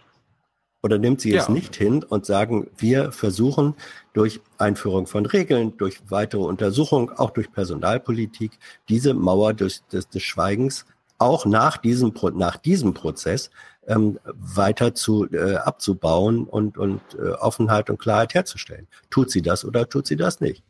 Oder 0.83 0.99
nimmt 0.99 1.19
sie 1.19 1.33
es 1.33 1.49
nicht 1.49 1.75
hin 1.75 2.03
und 2.03 2.27
sagen, 2.27 2.67
wir 2.77 3.11
versuchen 3.11 3.73
durch 4.13 4.39
Einführung 4.59 5.07
von 5.07 5.25
Regeln, 5.25 5.75
durch 5.77 5.99
weitere 6.09 6.43
Untersuchung, 6.43 7.09
auch 7.09 7.31
durch 7.31 7.51
Personalpolitik, 7.51 8.51
diese 8.87 9.15
Mauer 9.15 9.55
des, 9.55 9.83
des, 9.87 10.07
des 10.09 10.21
Schweigens 10.21 10.85
auch 11.17 11.45
nach 11.45 11.77
diesem, 11.77 12.13
nach 12.35 12.57
diesem 12.57 12.93
Prozess 12.93 13.49
ähm, 13.87 14.19
weiter 14.25 14.95
zu 14.95 15.31
äh, 15.31 15.55
abzubauen 15.55 16.45
und, 16.45 16.77
und 16.77 17.01
äh, 17.17 17.31
Offenheit 17.31 17.89
und 17.89 17.99
Klarheit 17.99 18.33
herzustellen. 18.33 18.87
Tut 19.09 19.31
sie 19.31 19.41
das 19.41 19.65
oder 19.65 19.87
tut 19.87 20.07
sie 20.07 20.15
das 20.15 20.41
nicht? 20.41 20.63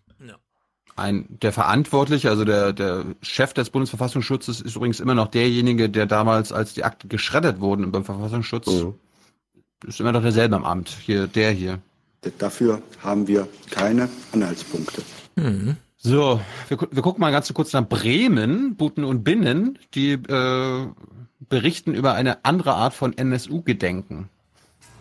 Ein, 0.98 1.27
der 1.42 1.52
Verantwortliche, 1.52 2.30
also 2.30 2.45
der, 2.45 2.72
der 2.72 3.03
Chef 3.22 3.53
des 3.53 3.69
Bundesverfassungsschutzes 3.69 4.61
ist 4.61 4.77
übrigens 4.77 5.02
immer 5.02 5.14
noch 5.14 5.27
derjenige, 5.27 5.90
der 5.90 6.06
damals, 6.06 6.53
als 6.53 6.74
die 6.74 6.85
Akten 6.85 7.10
geschreddert 7.10 7.60
wurden 7.60 7.92
beim 7.92 8.06
Verfassungsschutz, 8.06 8.68
mhm. 8.68 8.94
ist 9.85 10.00
immer 10.00 10.14
noch 10.14 10.22
derselbe 10.22 10.56
am 10.56 10.64
Amt. 10.64 10.88
Hier, 10.88 11.27
der 11.27 11.52
hier. 11.52 11.80
Dafür 12.38 12.82
haben 13.03 13.27
wir 13.27 13.45
keine 13.72 14.08
Anhaltspunkte. 14.32 15.02
Mhm. 15.35 15.76
So, 16.06 16.40
wir, 16.67 16.77
wir 16.92 17.01
gucken 17.01 17.19
mal 17.19 17.32
ganz 17.32 17.51
kurz 17.51 17.74
nach 17.74 17.88
Bremen, 17.88 18.75
Buten 18.75 19.03
und 19.03 19.24
Binnen, 19.24 19.80
die 19.95 20.11
äh, 20.11 20.88
berichten 21.50 21.95
über 21.95 22.14
eine 22.14 22.45
andere 22.45 22.75
Art 22.75 22.93
von 22.93 23.17
NSU-Gedenken. 23.17 24.30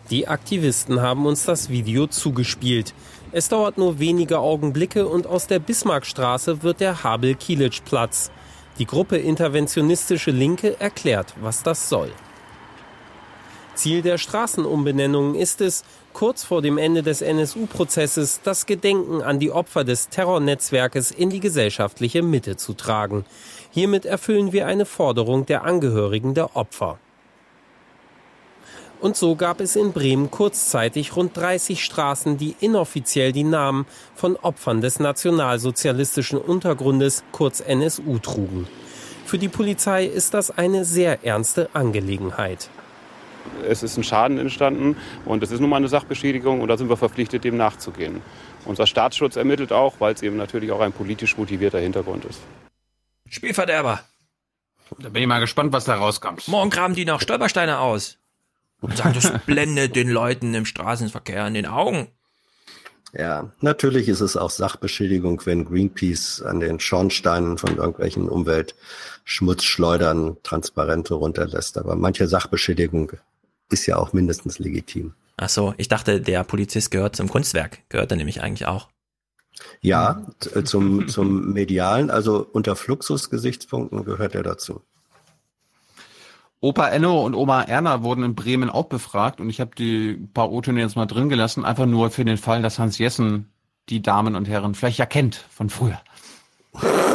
Die 0.09 0.27
Aktivisten 0.27 1.01
haben 1.01 1.27
uns 1.27 1.45
das 1.45 1.69
Video 1.69 2.07
zugespielt. 2.07 2.95
Es 3.31 3.49
dauert 3.49 3.77
nur 3.77 3.99
wenige 3.99 4.39
Augenblicke 4.39 5.07
und 5.07 5.27
aus 5.27 5.45
der 5.45 5.59
Bismarckstraße 5.59 6.63
wird 6.63 6.79
der 6.79 7.03
Habel-Kielitsch-Platz. 7.03 8.31
Die 8.79 8.87
Gruppe 8.87 9.17
Interventionistische 9.17 10.31
Linke 10.31 10.79
erklärt, 10.79 11.35
was 11.39 11.61
das 11.61 11.87
soll. 11.87 12.11
Ziel 13.75 14.01
der 14.01 14.17
Straßenumbenennung 14.17 15.35
ist 15.35 15.61
es, 15.61 15.83
kurz 16.15 16.45
vor 16.45 16.61
dem 16.61 16.77
Ende 16.77 17.03
des 17.03 17.21
NSU-Prozesses 17.21 18.39
das 18.41 18.65
Gedenken 18.65 19.21
an 19.21 19.37
die 19.37 19.51
Opfer 19.51 19.83
des 19.83 20.07
Terrornetzwerkes 20.07 21.11
in 21.11 21.29
die 21.29 21.41
gesellschaftliche 21.41 22.23
Mitte 22.23 22.55
zu 22.55 22.73
tragen. 22.73 23.25
Hiermit 23.69 24.05
erfüllen 24.05 24.53
wir 24.53 24.65
eine 24.65 24.85
Forderung 24.85 25.45
der 25.45 25.65
Angehörigen 25.65 26.33
der 26.33 26.55
Opfer. 26.55 26.99
Und 29.01 29.17
so 29.17 29.35
gab 29.35 29.59
es 29.59 29.75
in 29.75 29.91
Bremen 29.91 30.31
kurzzeitig 30.31 31.17
rund 31.17 31.35
30 31.35 31.83
Straßen, 31.83 32.37
die 32.37 32.55
inoffiziell 32.61 33.33
die 33.33 33.43
Namen 33.43 33.85
von 34.15 34.37
Opfern 34.37 34.79
des 34.79 35.01
nationalsozialistischen 35.01 36.39
Untergrundes, 36.39 37.25
kurz 37.33 37.59
NSU, 37.59 38.19
trugen. 38.19 38.67
Für 39.25 39.37
die 39.37 39.49
Polizei 39.49 40.05
ist 40.05 40.33
das 40.33 40.49
eine 40.49 40.85
sehr 40.85 41.25
ernste 41.25 41.69
Angelegenheit. 41.73 42.69
Es 43.67 43.83
ist 43.83 43.97
ein 43.97 44.03
Schaden 44.03 44.37
entstanden 44.37 44.97
und 45.25 45.43
es 45.43 45.51
ist 45.51 45.59
nun 45.59 45.69
mal 45.69 45.77
eine 45.77 45.87
Sachbeschädigung 45.87 46.61
und 46.61 46.67
da 46.67 46.77
sind 46.77 46.89
wir 46.89 46.97
verpflichtet, 46.97 47.43
dem 47.43 47.57
nachzugehen. 47.57 48.21
Unser 48.65 48.87
Staatsschutz 48.87 49.35
ermittelt 49.35 49.71
auch, 49.71 49.99
weil 49.99 50.13
es 50.13 50.21
eben 50.21 50.37
natürlich 50.37 50.71
auch 50.71 50.81
ein 50.81 50.91
politisch 50.91 51.37
motivierter 51.37 51.79
Hintergrund 51.79 52.25
ist. 52.25 52.39
Spielverderber. 53.29 54.01
Da 54.99 55.09
bin 55.09 55.21
ich 55.21 55.27
mal 55.27 55.39
gespannt, 55.39 55.73
was 55.73 55.85
da 55.85 55.95
rauskommt. 55.95 56.47
Morgen 56.47 56.69
graben 56.69 56.95
die 56.95 57.05
noch 57.05 57.21
Stolpersteine 57.21 57.79
aus. 57.79 58.17
Und 58.81 58.97
sagen, 58.97 59.13
das 59.13 59.31
blendet 59.45 59.95
den 59.95 60.09
Leuten 60.09 60.53
im 60.53 60.65
Straßenverkehr 60.65 61.47
in 61.47 61.55
den 61.55 61.65
Augen. 61.65 62.07
Ja, 63.17 63.49
natürlich 63.61 64.09
ist 64.09 64.19
es 64.19 64.35
auch 64.35 64.49
Sachbeschädigung, 64.49 65.41
wenn 65.45 65.63
Greenpeace 65.65 66.41
an 66.41 66.59
den 66.59 66.81
Schornsteinen 66.81 67.57
von 67.57 67.77
irgendwelchen 67.77 68.27
Umweltschmutzschleudern 68.27 70.35
Transparente 70.43 71.13
runterlässt. 71.13 71.77
Aber 71.77 71.95
manche 71.95 72.27
Sachbeschädigung 72.27 73.13
ist 73.69 73.85
ja 73.85 73.97
auch 73.97 74.13
mindestens 74.13 74.59
legitim. 74.59 75.13
Ach 75.37 75.49
so, 75.49 75.73
ich 75.77 75.87
dachte, 75.87 76.21
der 76.21 76.43
Polizist 76.43 76.91
gehört 76.91 77.15
zum 77.15 77.29
Kunstwerk, 77.29 77.79
gehört 77.89 78.11
er 78.11 78.17
nämlich 78.17 78.41
eigentlich 78.41 78.67
auch. 78.67 78.89
Ja, 79.81 80.25
zum, 80.65 81.07
zum 81.07 81.53
medialen, 81.53 82.09
also 82.09 82.45
unter 82.51 82.75
Fluxus-Gesichtspunkten 82.75 84.03
gehört 84.05 84.35
er 84.35 84.43
dazu. 84.43 84.81
Opa 86.61 86.87
Enno 86.89 87.23
und 87.23 87.35
Oma 87.35 87.61
Erna 87.61 88.01
wurden 88.01 88.23
in 88.23 88.35
Bremen 88.35 88.69
auch 88.69 88.85
befragt 88.85 89.39
und 89.39 89.49
ich 89.49 89.59
habe 89.59 89.75
die 89.77 90.13
paar 90.33 90.51
O-Töne 90.51 90.81
jetzt 90.81 90.95
mal 90.95 91.05
drin 91.05 91.29
gelassen, 91.29 91.63
einfach 91.63 91.85
nur 91.85 92.09
für 92.09 92.25
den 92.25 92.37
Fall, 92.37 92.61
dass 92.61 92.79
Hans 92.79 92.97
Jessen 92.97 93.49
die 93.89 94.01
Damen 94.01 94.35
und 94.35 94.47
Herren 94.47 94.73
vielleicht 94.73 94.97
ja 94.97 95.05
kennt 95.05 95.35
von 95.35 95.69
früher. 95.69 96.01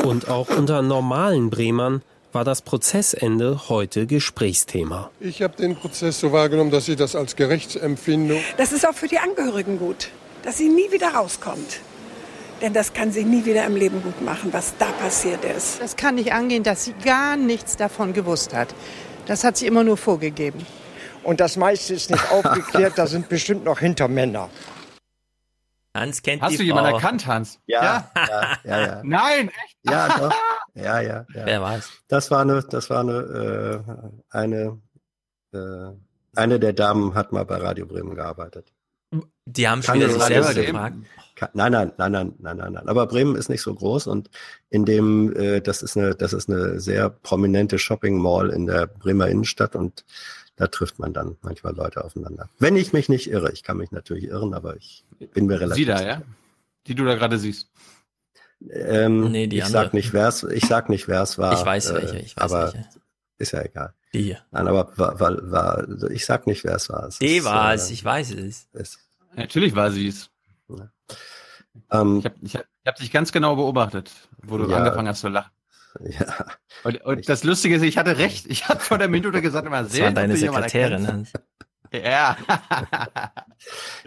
Und 0.05 0.29
auch 0.29 0.49
unter 0.57 0.83
normalen 0.83 1.51
Bremern 1.51 2.03
war 2.33 2.45
das 2.45 2.63
Prozessende 2.63 3.69
heute 3.69 4.07
Gesprächsthema. 4.07 5.11
Ich 5.21 5.43
habe 5.43 5.57
den 5.57 5.77
Prozess 5.77 6.21
so 6.21 6.33
wahrgenommen, 6.33 6.71
dass 6.71 6.89
ich 6.89 6.97
das 6.97 7.17
als 7.17 7.37
gerecht 7.37 7.77
empfinde. 7.77 8.39
Das 8.57 8.73
ist 8.73 8.87
auch 8.87 8.95
für 8.95 9.09
die 9.09 9.19
Angehörigen 9.19 9.79
gut, 9.79 10.09
dass 10.43 10.59
sie 10.59 10.69
nie 10.69 10.91
wieder 10.93 11.15
rauskommt. 11.15 11.81
Denn 12.63 12.73
das 12.75 12.93
kann 12.93 13.11
sie 13.11 13.25
nie 13.25 13.45
wieder 13.47 13.65
im 13.65 13.75
Leben 13.75 14.03
gut 14.03 14.21
machen, 14.21 14.53
was 14.53 14.75
da 14.79 14.87
passiert 14.87 15.45
ist. 15.45 15.81
Das 15.81 15.97
kann 15.97 16.17
nicht 16.17 16.33
angehen, 16.33 16.63
dass 16.63 16.85
sie 16.85 16.93
gar 17.05 17.37
nichts 17.37 17.77
davon 17.77 18.13
gewusst 18.13 18.53
hat. 18.55 18.69
Das 19.27 19.45
hat 19.45 19.57
sie 19.57 19.67
immer 19.67 19.83
nur 19.83 19.97
vorgegeben. 19.97 20.67
Und 21.23 21.41
das 21.41 21.57
meiste 21.57 21.95
ist 21.95 22.11
nicht 22.11 22.31
aufgeklärt, 22.31 22.95
da 22.97 23.07
sind 23.07 23.29
bestimmt 23.29 23.65
noch 23.65 23.79
Hintermänner. 23.81 24.51
Hans 25.97 26.23
kennt 26.23 26.43
Hast 26.43 26.53
die 26.53 26.59
du 26.59 26.63
jemanden 26.63 26.91
Frau. 26.91 26.97
erkannt, 26.97 27.27
Hans? 27.27 27.59
Ja, 27.67 28.11
ja, 28.15 28.59
ja, 28.65 28.81
ja. 28.81 29.01
Nein, 29.05 29.49
echt? 29.49 29.77
Ja, 29.83 30.09
doch. 30.19 30.35
Ja, 30.75 31.01
ja, 31.01 31.27
ja. 31.35 31.47
Wer 31.47 31.61
war's? 31.61 31.91
Das 32.09 32.31
war 32.31 32.41
eine, 32.41 32.63
das 32.63 32.91
war 32.91 33.01
eine, 33.01 33.83
äh, 34.33 34.37
eine, 34.37 34.81
äh, 35.53 35.93
eine 36.37 36.61
der 36.61 36.73
Damen 36.73 37.15
hat 37.15 37.33
mal 37.33 37.45
bei 37.45 37.57
Radio 37.57 37.87
Bremen 37.87 38.15
gearbeitet. 38.15 38.73
Die 39.45 39.69
haben 39.69 39.83
schon 39.83 39.97
wieder 39.97 40.07
das 40.07 40.15
sich 40.15 40.25
selber 40.25 40.55
gefragt. 40.55 40.97
Nein, 41.55 41.73
nein, 41.73 41.93
nein, 41.97 42.13
nein, 42.13 42.35
nein, 42.39 42.57
nein, 42.59 42.73
nein. 42.75 42.89
Aber 42.89 43.07
Bremen 43.07 43.35
ist 43.35 43.49
nicht 43.49 43.63
so 43.63 43.75
groß 43.75 44.07
und 44.07 44.31
in 44.69 44.85
dem, 44.85 45.35
äh, 45.35 45.61
das 45.61 45.83
ist 45.83 45.97
eine, 45.97 46.15
das 46.15 46.33
ist 46.33 46.49
eine 46.49 46.79
sehr 46.81 47.09
prominente 47.09 47.79
Shopping 47.79 48.19
Mall 48.19 48.51
in 48.51 48.67
der 48.67 48.87
Bremer 48.87 49.29
Innenstadt 49.29 49.75
und 49.75 50.05
da 50.57 50.67
trifft 50.67 50.99
man 50.99 51.15
dann 51.15 51.39
manchmal 51.41 51.75
Leute 51.75 52.05
aufeinander. 52.05 52.51
Wenn 52.59 52.77
ich 52.77 52.93
mich 52.93 53.09
nicht 53.09 53.31
irre, 53.31 53.51
ich 53.53 53.63
kann 53.63 53.79
mich 53.79 53.91
natürlich 53.91 54.25
irren, 54.25 54.53
aber 54.53 54.77
ich 54.77 55.05
bin 55.33 55.47
mir 55.47 55.59
relativ 55.59 55.77
Sie 55.77 55.85
da, 55.87 56.03
ja? 56.05 56.23
Die 56.87 56.95
du 56.95 57.05
da 57.05 57.15
gerade 57.15 57.39
siehst. 57.39 57.70
Ähm, 58.69 59.31
Nee, 59.31 59.47
die 59.47 59.59
ich 59.59 59.65
andere. 59.65 59.85
sag 59.85 59.95
nicht, 59.95 60.13
wer 60.13 60.29
es, 60.29 60.43
ich 60.43 60.67
sag 60.67 60.89
nicht, 60.91 61.09
wer 61.09 61.23
es 61.23 61.39
war. 61.39 61.59
Ich 61.59 61.65
weiß 61.65 61.95
welche, 61.95 62.19
ich 62.19 62.37
weiß 62.37 62.43
aber 62.53 62.73
welche. 62.75 62.89
ist 63.39 63.53
ja 63.53 63.63
egal. 63.63 63.95
Die 64.13 64.23
hier. 64.23 64.39
Nein, 64.51 64.69
aber 64.69 64.93
war, 64.99 65.19
war, 65.21 65.51
war, 65.51 66.11
ich 66.11 66.27
sag 66.27 66.47
nicht, 66.47 66.65
wer 66.65 66.75
es 66.77 66.89
war. 66.91 67.07
Es 67.09 67.19
Die 67.19 67.37
ist, 67.37 67.45
war 67.45 67.73
es, 67.73 67.89
äh, 67.91 67.93
ich 67.95 68.05
weiß 68.05 68.33
es. 68.33 68.69
ist, 68.73 68.99
Natürlich 69.35 69.75
war 69.75 69.91
sie 69.93 70.09
es. 70.09 70.31
ähm, 71.91 72.19
Ich 72.19 72.25
habe 72.27 72.35
ich 72.43 72.57
hab, 72.57 72.65
ich 72.83 72.87
hab 72.87 72.97
dich 72.97 73.11
ganz 73.13 73.33
genau 73.33 73.57
beobachtet, 73.57 74.11
wo 74.43 74.59
du 74.59 74.69
Ja. 74.69 74.79
angefangen 74.79 75.09
hast 75.09 75.21
zu 75.21 75.29
lachen. 75.29 75.51
ja, 76.01 76.47
Und, 76.85 77.01
und 77.03 77.29
das 77.29 77.45
Lustige 77.45 77.77
ist, 77.77 77.83
ich 77.83 77.97
hatte 77.99 78.19
recht. 78.19 78.47
Ich 78.49 78.69
hatte 78.69 78.81
vor 78.81 78.99
der 78.99 79.09
Minute 79.09 79.41
gesagt, 79.43 79.67
immer 79.67 79.83
Das 79.83 79.93
sehen, 79.93 80.05
war 80.05 80.13
deine 80.13 80.37
Sekretärin. 80.37 81.27
Ja. 81.93 82.37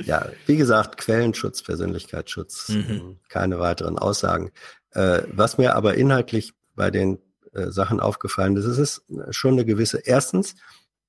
ja, 0.04 0.30
wie 0.46 0.58
gesagt, 0.58 0.98
Quellenschutz, 0.98 1.62
Persönlichkeitsschutz, 1.64 2.70
Mhm. 2.70 2.86
ähm, 2.90 3.20
keine 3.30 3.60
weiteren 3.60 3.98
Aussagen. 3.98 4.52
Äh, 4.92 5.24
was 5.32 5.58
mir 5.58 5.76
aber 5.76 5.96
inhaltlich 5.96 6.54
bei 6.76 6.92
den 6.92 7.20
äh, 7.54 7.70
Sachen 7.72 8.00
aufgefallen 8.00 8.56
ist, 8.58 8.66
es 8.66 8.78
ist 8.78 9.04
schon 9.32 9.54
eine 9.54 9.66
gewisse, 9.66 10.00
erstens, 10.00 10.56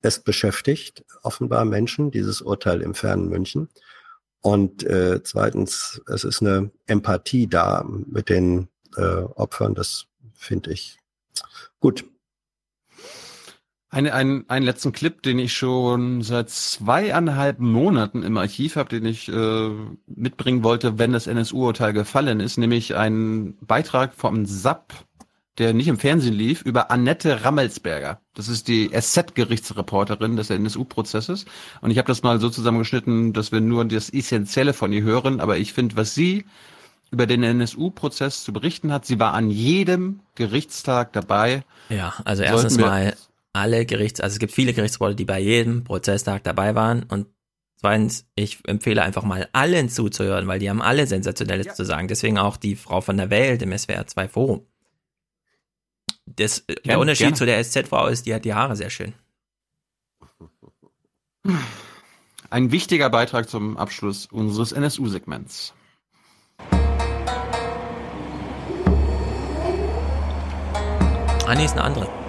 es 0.03 0.19
beschäftigt 0.19 1.05
offenbar 1.23 1.65
Menschen, 1.65 2.11
dieses 2.11 2.43
Urteil 2.43 2.83
im 2.83 2.95
fernen 2.95 3.29
München. 3.29 3.69
Und 4.41 4.83
äh, 4.85 5.23
zweitens, 5.23 6.03
es 6.07 6.25
ist 6.25 6.43
eine 6.43 6.71
Empathie 6.87 7.47
da 7.47 7.83
mit 7.87 8.29
den 8.29 8.69
äh, 8.97 9.03
Opfern, 9.03 9.75
das 9.75 10.07
finde 10.35 10.73
ich 10.73 10.99
gut. 11.81 12.05
Eine, 13.95 14.13
ein, 14.13 14.45
einen 14.49 14.65
letzten 14.65 14.91
Clip, 14.91 15.23
den 15.23 15.39
ich 15.39 15.53
schon 15.53 16.23
seit 16.23 16.51
zweieinhalb 16.51 17.61
Monaten 17.61 18.25
im 18.25 18.37
Archiv 18.37 18.75
habe, 18.75 18.89
den 18.89 19.07
ich 19.07 19.29
äh, 19.29 19.71
mitbringen 20.07 20.65
wollte, 20.65 20.99
wenn 20.99 21.13
das 21.13 21.29
NSU-Urteil 21.29 21.93
gefallen 21.93 22.41
ist, 22.41 22.59
nämlich 22.59 22.97
ein 22.97 23.57
Beitrag 23.61 24.15
vom 24.15 24.47
SAP, 24.47 24.95
der 25.59 25.75
nicht 25.75 25.87
im 25.87 25.97
Fernsehen 25.97 26.35
lief, 26.35 26.63
über 26.63 26.91
Annette 26.91 27.45
Rammelsberger. 27.45 28.21
Das 28.35 28.49
ist 28.49 28.67
die 28.67 28.91
SZ-Gerichtsreporterin 28.91 30.35
des 30.35 30.51
NSU-Prozesses. 30.51 31.45
Und 31.81 31.93
ich 31.93 31.99
habe 31.99 32.09
das 32.09 32.25
mal 32.25 32.41
so 32.41 32.51
zusammengeschnitten, 32.51 33.33
dass 33.33 33.53
wir 33.53 33.61
nur 33.61 33.85
das 33.85 34.11
Essentielle 34.11 34.73
von 34.73 34.93
ihr 34.93 35.03
hören. 35.03 35.39
Aber 35.39 35.57
ich 35.57 35.73
finde, 35.73 35.97
was 35.97 36.17
sie 36.17 36.47
über 37.13 37.29
den 37.29 37.45
NSU-Prozess 37.45 38.43
zu 38.43 38.53
berichten 38.53 38.93
hat, 38.93 39.07
sie 39.07 39.21
war 39.21 39.35
an 39.35 39.51
jedem 39.51 40.19
Gerichtstag 40.35 41.13
dabei. 41.13 41.63
Ja, 41.91 42.15
also 42.25 42.43
erstens 42.43 42.77
mal 42.77 43.15
alle 43.55 43.87
Gerichts, 43.87 44.21
also 44.21 44.35
es 44.35 44.39
gibt 44.39 44.53
viele 44.53 44.75
Gerichtsreporter, 44.75 45.15
die 45.15 45.25
bei 45.25 45.41
jedem 45.41 45.85
Prozesstag 45.85 46.43
dabei 46.45 46.75
waren 46.75 47.05
und 47.05 47.29
zweitens, 47.77 48.27
ich 48.35 48.59
empfehle 48.67 49.03
einfach 49.03 49.23
mal 49.23 49.49
allen 49.53 49.89
zuzuhören, 49.89 50.47
weil 50.49 50.59
die 50.59 50.69
haben 50.69 50.83
alle 50.83 51.07
Sensationelles 51.07 51.75
zu 51.75 51.85
sagen. 51.85 52.09
Deswegen 52.09 52.39
auch 52.39 52.57
die 52.57 52.77
Frau 52.77 53.01
von 53.01 53.17
der 53.17 53.31
Welt 53.31 53.63
im 53.63 53.77
SWR 53.77 54.07
2 54.07 54.29
Forum. 54.29 54.67
Das, 56.27 56.65
der 56.67 56.77
Gerne, 56.77 56.99
Unterschied 57.01 57.27
gerne. 57.27 57.37
zu 57.37 57.47
der 57.47 57.63
SZ-Frau 57.63 58.09
ist, 58.09 58.27
die 58.27 58.35
hat 58.35 58.45
die 58.45 58.55
Haare 58.55 58.75
sehr 58.77 58.91
schön. 58.91 59.15
Ein 62.51 62.73
wichtiger 62.73 63.11
Beitrag 63.11 63.49
zum 63.49 63.77
Abschluss 63.77 64.27
unseres 64.27 64.73
NSU-Segments. 64.73 65.75
Ah, 71.47 71.55
nee, 71.55 71.67
ist 71.67 71.73
eine 71.73 71.83
andere. 71.83 72.24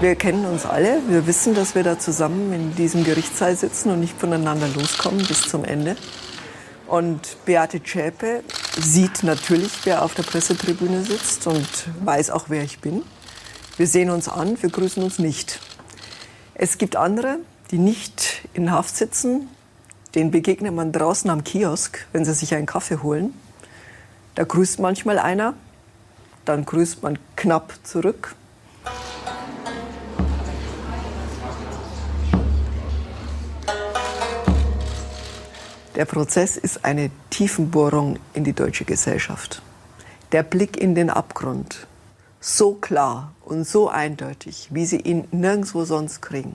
Wir 0.00 0.14
kennen 0.14 0.44
uns 0.44 0.64
alle. 0.64 1.02
Wir 1.08 1.26
wissen, 1.26 1.56
dass 1.56 1.74
wir 1.74 1.82
da 1.82 1.98
zusammen 1.98 2.52
in 2.52 2.76
diesem 2.76 3.02
Gerichtssaal 3.02 3.56
sitzen 3.56 3.90
und 3.90 3.98
nicht 3.98 4.16
voneinander 4.16 4.68
loskommen 4.68 5.26
bis 5.26 5.48
zum 5.48 5.64
Ende. 5.64 5.96
Und 6.86 7.36
Beate 7.44 7.82
Zschäpe 7.82 8.44
sieht 8.78 9.24
natürlich, 9.24 9.72
wer 9.82 10.04
auf 10.04 10.14
der 10.14 10.22
Pressetribüne 10.22 11.02
sitzt 11.02 11.48
und 11.48 11.66
weiß 12.04 12.30
auch, 12.30 12.44
wer 12.46 12.62
ich 12.62 12.78
bin. 12.78 13.02
Wir 13.76 13.88
sehen 13.88 14.10
uns 14.10 14.28
an, 14.28 14.56
wir 14.62 14.70
grüßen 14.70 15.02
uns 15.02 15.18
nicht. 15.18 15.58
Es 16.54 16.78
gibt 16.78 16.94
andere, 16.94 17.38
die 17.72 17.78
nicht 17.78 18.48
in 18.54 18.70
Haft 18.70 18.96
sitzen. 18.96 19.48
Denen 20.14 20.30
begegnet 20.30 20.74
man 20.74 20.92
draußen 20.92 21.28
am 21.28 21.42
Kiosk, 21.42 22.06
wenn 22.12 22.24
sie 22.24 22.34
sich 22.34 22.54
einen 22.54 22.66
Kaffee 22.66 23.02
holen. 23.02 23.34
Da 24.36 24.44
grüßt 24.44 24.78
manchmal 24.78 25.18
einer, 25.18 25.54
dann 26.44 26.64
grüßt 26.64 27.02
man 27.02 27.18
knapp 27.34 27.74
zurück. 27.82 28.36
Der 35.98 36.04
Prozess 36.04 36.56
ist 36.56 36.84
eine 36.84 37.10
Tiefenbohrung 37.28 38.20
in 38.32 38.44
die 38.44 38.52
deutsche 38.52 38.84
Gesellschaft. 38.84 39.62
Der 40.30 40.44
Blick 40.44 40.76
in 40.76 40.94
den 40.94 41.10
Abgrund, 41.10 41.88
so 42.38 42.74
klar 42.74 43.34
und 43.44 43.66
so 43.66 43.88
eindeutig, 43.88 44.68
wie 44.70 44.86
Sie 44.86 45.00
ihn 45.00 45.24
nirgendwo 45.32 45.84
sonst 45.84 46.22
kriegen. 46.22 46.54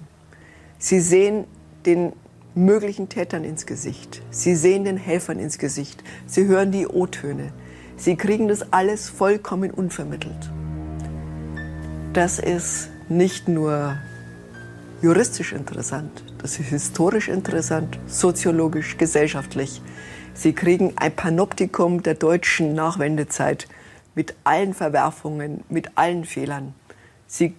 Sie 0.80 1.01
sehen 1.01 1.43
den 1.85 2.13
möglichen 2.55 3.09
Tätern 3.09 3.43
ins 3.43 3.65
Gesicht. 3.65 4.22
Sie 4.31 4.55
sehen 4.55 4.85
den 4.85 4.95
Helfern 4.95 5.39
ins 5.39 5.57
Gesicht. 5.57 6.01
Sie 6.25 6.45
hören 6.45 6.72
die 6.72 6.88
O-Töne. 6.88 7.51
Sie 7.97 8.15
kriegen 8.15 8.47
das 8.47 8.72
alles 8.72 9.09
vollkommen 9.09 9.72
unvermittelt. 9.72 10.51
Das 12.13 12.39
ist 12.39 12.88
nicht 13.09 13.49
nur 13.49 13.97
juristisch 15.01 15.51
interessant, 15.51 16.23
das 16.43 16.59
ist 16.59 16.69
historisch 16.69 17.30
interessant, 17.30 17.97
soziologisch, 18.05 18.97
gesellschaftlich. 18.97 19.81
Sie 20.33 20.51
kriegen 20.51 20.91
ein 20.97 21.15
Panoptikum 21.15 22.03
der 22.03 22.15
deutschen 22.15 22.75
Nachwendezeit 22.75 23.69
mit 24.13 24.35
allen 24.43 24.73
Verwerfungen, 24.73 25.63
mit 25.69 25.97
allen 25.97 26.25
Fehlern. 26.25 26.75
Sie 27.27 27.55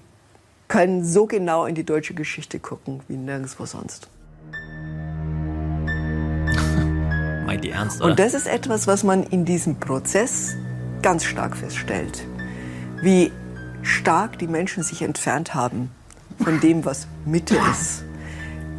können 0.68 1.02
so 1.02 1.24
genau 1.24 1.64
in 1.64 1.74
die 1.74 1.84
deutsche 1.84 2.12
Geschichte 2.12 2.58
gucken 2.58 3.00
wie 3.08 3.16
nirgendwo 3.16 3.64
sonst. 3.64 4.10
Meint 7.46 7.64
die 7.64 7.70
ernst, 7.70 8.02
oder? 8.02 8.10
Und 8.10 8.18
das 8.18 8.34
ist 8.34 8.46
etwas, 8.46 8.86
was 8.86 9.02
man 9.02 9.22
in 9.22 9.46
diesem 9.46 9.80
Prozess 9.80 10.56
ganz 11.00 11.24
stark 11.24 11.56
feststellt. 11.56 12.26
Wie 13.00 13.32
stark 13.80 14.38
die 14.38 14.46
Menschen 14.46 14.82
sich 14.82 15.00
entfernt 15.00 15.54
haben 15.54 15.90
von 16.38 16.60
dem, 16.60 16.84
was 16.84 17.06
Mitte 17.24 17.56
ist. 17.72 18.03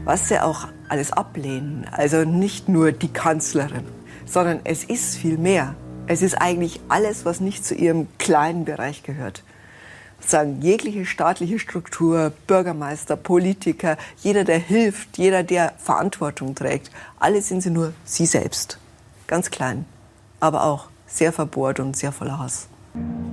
Was 0.06 0.30
sie 0.30 0.40
auch 0.40 0.68
alles 0.88 1.12
ablehnen. 1.12 1.88
Also 1.92 2.26
nicht 2.26 2.70
nur 2.70 2.92
die 2.92 3.12
Kanzlerin, 3.12 3.86
sondern 4.26 4.60
es 4.64 4.84
ist 4.84 5.18
viel 5.18 5.40
mehr. 5.40 5.76
Es 6.06 6.22
ist 6.22 6.36
eigentlich 6.36 6.80
alles, 6.90 7.26
was 7.26 7.40
nicht 7.40 7.66
zu 7.66 7.74
ihrem 7.74 8.08
kleinen 8.20 8.66
Bereich 8.66 9.02
gehört. 9.02 9.44
sagen, 10.20 10.62
jegliche 10.62 11.06
staatliche 11.06 11.60
Struktur, 11.60 12.32
Bürgermeister, 12.48 13.16
Politiker, 13.16 13.98
jeder, 14.22 14.44
der 14.44 14.58
hilft, 14.60 15.18
jeder, 15.18 15.44
der 15.44 15.74
Verantwortung 15.78 16.56
trägt, 16.56 16.90
alle 17.20 17.42
sind 17.42 17.62
sie 17.62 17.70
nur 17.70 17.94
sie 18.06 18.26
selbst. 18.26 18.80
Ganz 19.28 19.52
klein, 19.52 19.86
aber 20.40 20.64
auch 20.64 20.88
sehr 21.06 21.32
verbohrt 21.32 21.80
und 21.80 21.96
sehr 21.96 22.12
voller 22.12 22.40
Hass. 22.40 22.68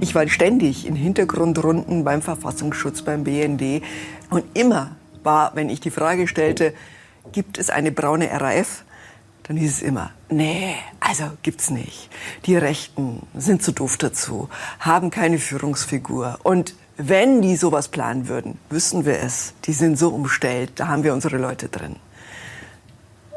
Ich 0.01 0.15
war 0.15 0.27
ständig 0.29 0.87
in 0.87 0.97
Hintergrundrunden 0.97 2.05
beim 2.05 2.21
Verfassungsschutz, 2.21 3.03
beim 3.03 3.25
BND 3.25 3.83
und 4.29 4.45
immer 4.53 4.97
war, 5.25 5.55
wenn 5.55 5.69
ich 5.71 5.81
die 5.81 5.91
Frage 5.91 6.29
stellte, 6.29 6.75
gibt 7.33 7.59
es 7.59 7.71
eine 7.71 7.93
braune 7.93 8.29
RAF, 8.31 8.85
dann 9.45 9.57
hieß 9.57 9.71
es 9.71 9.83
immer, 9.83 10.11
nee, 10.29 10.77
also 11.01 11.25
gibt's 11.43 11.71
nicht. 11.71 12.11
Die 12.47 12.57
Rechten 12.57 13.27
sind 13.35 13.63
zu 13.63 13.73
doof 13.73 13.97
dazu, 13.97 14.49
haben 14.79 15.11
keine 15.11 15.39
Führungsfigur. 15.39 16.39
Und 16.43 16.75
wenn 16.97 17.43
die 17.43 17.57
sowas 17.57 17.89
planen 17.89 18.29
würden, 18.29 18.59
wüssten 18.71 19.05
wir 19.05 19.21
es. 19.21 19.55
Die 19.65 19.73
sind 19.73 19.99
so 19.99 20.11
umstellt, 20.11 20.73
da 20.77 20.89
haben 20.89 21.03
wir 21.03 21.13
unsere 21.13 21.39
Leute 21.39 21.69
drin. 21.69 21.97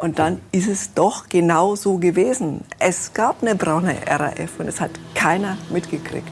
Und 0.02 0.20
dann 0.20 0.42
ist 0.52 0.68
es 0.68 0.94
doch 0.94 1.30
genau 1.30 1.76
so 1.76 1.98
gewesen. 1.98 2.62
Es 2.80 3.14
gab 3.14 3.42
eine 3.42 3.56
braune 3.56 3.96
RAF 4.06 4.60
und 4.60 4.68
es 4.68 4.82
hat 4.82 4.92
keiner 5.16 5.58
mitgekriegt. 5.70 6.30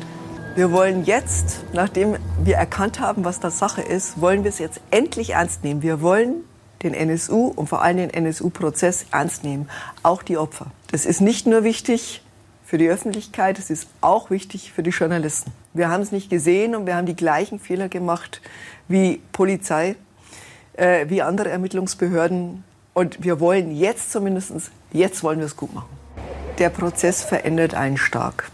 Wir 0.55 0.71
wollen 0.71 1.03
jetzt, 1.03 1.63
nachdem 1.73 2.15
wir 2.43 2.57
erkannt 2.57 2.99
haben, 2.99 3.25
was 3.25 3.39
das 3.39 3.57
Sache 3.57 3.81
ist, 3.81 4.21
wollen 4.21 4.43
wir 4.43 4.49
es 4.49 4.59
jetzt 4.59 4.81
endlich 4.91 5.31
ernst 5.31 5.63
nehmen. 5.63 5.81
Wir 5.81 5.99
wollen 6.03 6.43
den 6.83 6.93
NSU 6.93 7.47
und 7.47 7.69
vor 7.69 7.81
allem 7.81 7.97
den 7.97 8.11
NSU-Prozess 8.11 9.07
ernst 9.09 9.43
nehmen, 9.43 9.67
auch 10.03 10.21
die 10.21 10.37
Opfer. 10.37 10.67
Das 10.91 11.07
ist 11.07 11.21
nicht 11.21 11.47
nur 11.47 11.63
wichtig 11.63 12.21
für 12.63 12.77
die 12.77 12.87
Öffentlichkeit, 12.87 13.57
es 13.57 13.71
ist 13.71 13.87
auch 14.01 14.29
wichtig 14.29 14.71
für 14.71 14.83
die 14.83 14.91
Journalisten. 14.91 15.51
Wir 15.73 15.89
haben 15.89 16.03
es 16.03 16.11
nicht 16.11 16.29
gesehen 16.29 16.75
und 16.75 16.85
wir 16.85 16.95
haben 16.95 17.07
die 17.07 17.15
gleichen 17.15 17.57
Fehler 17.57 17.89
gemacht 17.89 18.39
wie 18.87 19.21
Polizei, 19.31 19.95
äh, 20.73 21.09
wie 21.09 21.23
andere 21.23 21.49
Ermittlungsbehörden. 21.49 22.63
Und 22.93 23.23
wir 23.23 23.39
wollen 23.39 23.75
jetzt 23.75 24.11
zumindest, 24.11 24.53
jetzt 24.91 25.23
wollen 25.23 25.39
wir 25.39 25.47
es 25.47 25.57
gut 25.57 25.73
machen. 25.73 25.89
Der 26.59 26.69
Prozess 26.69 27.23
verändert 27.23 27.73
einen 27.73 27.97
stark. 27.97 28.51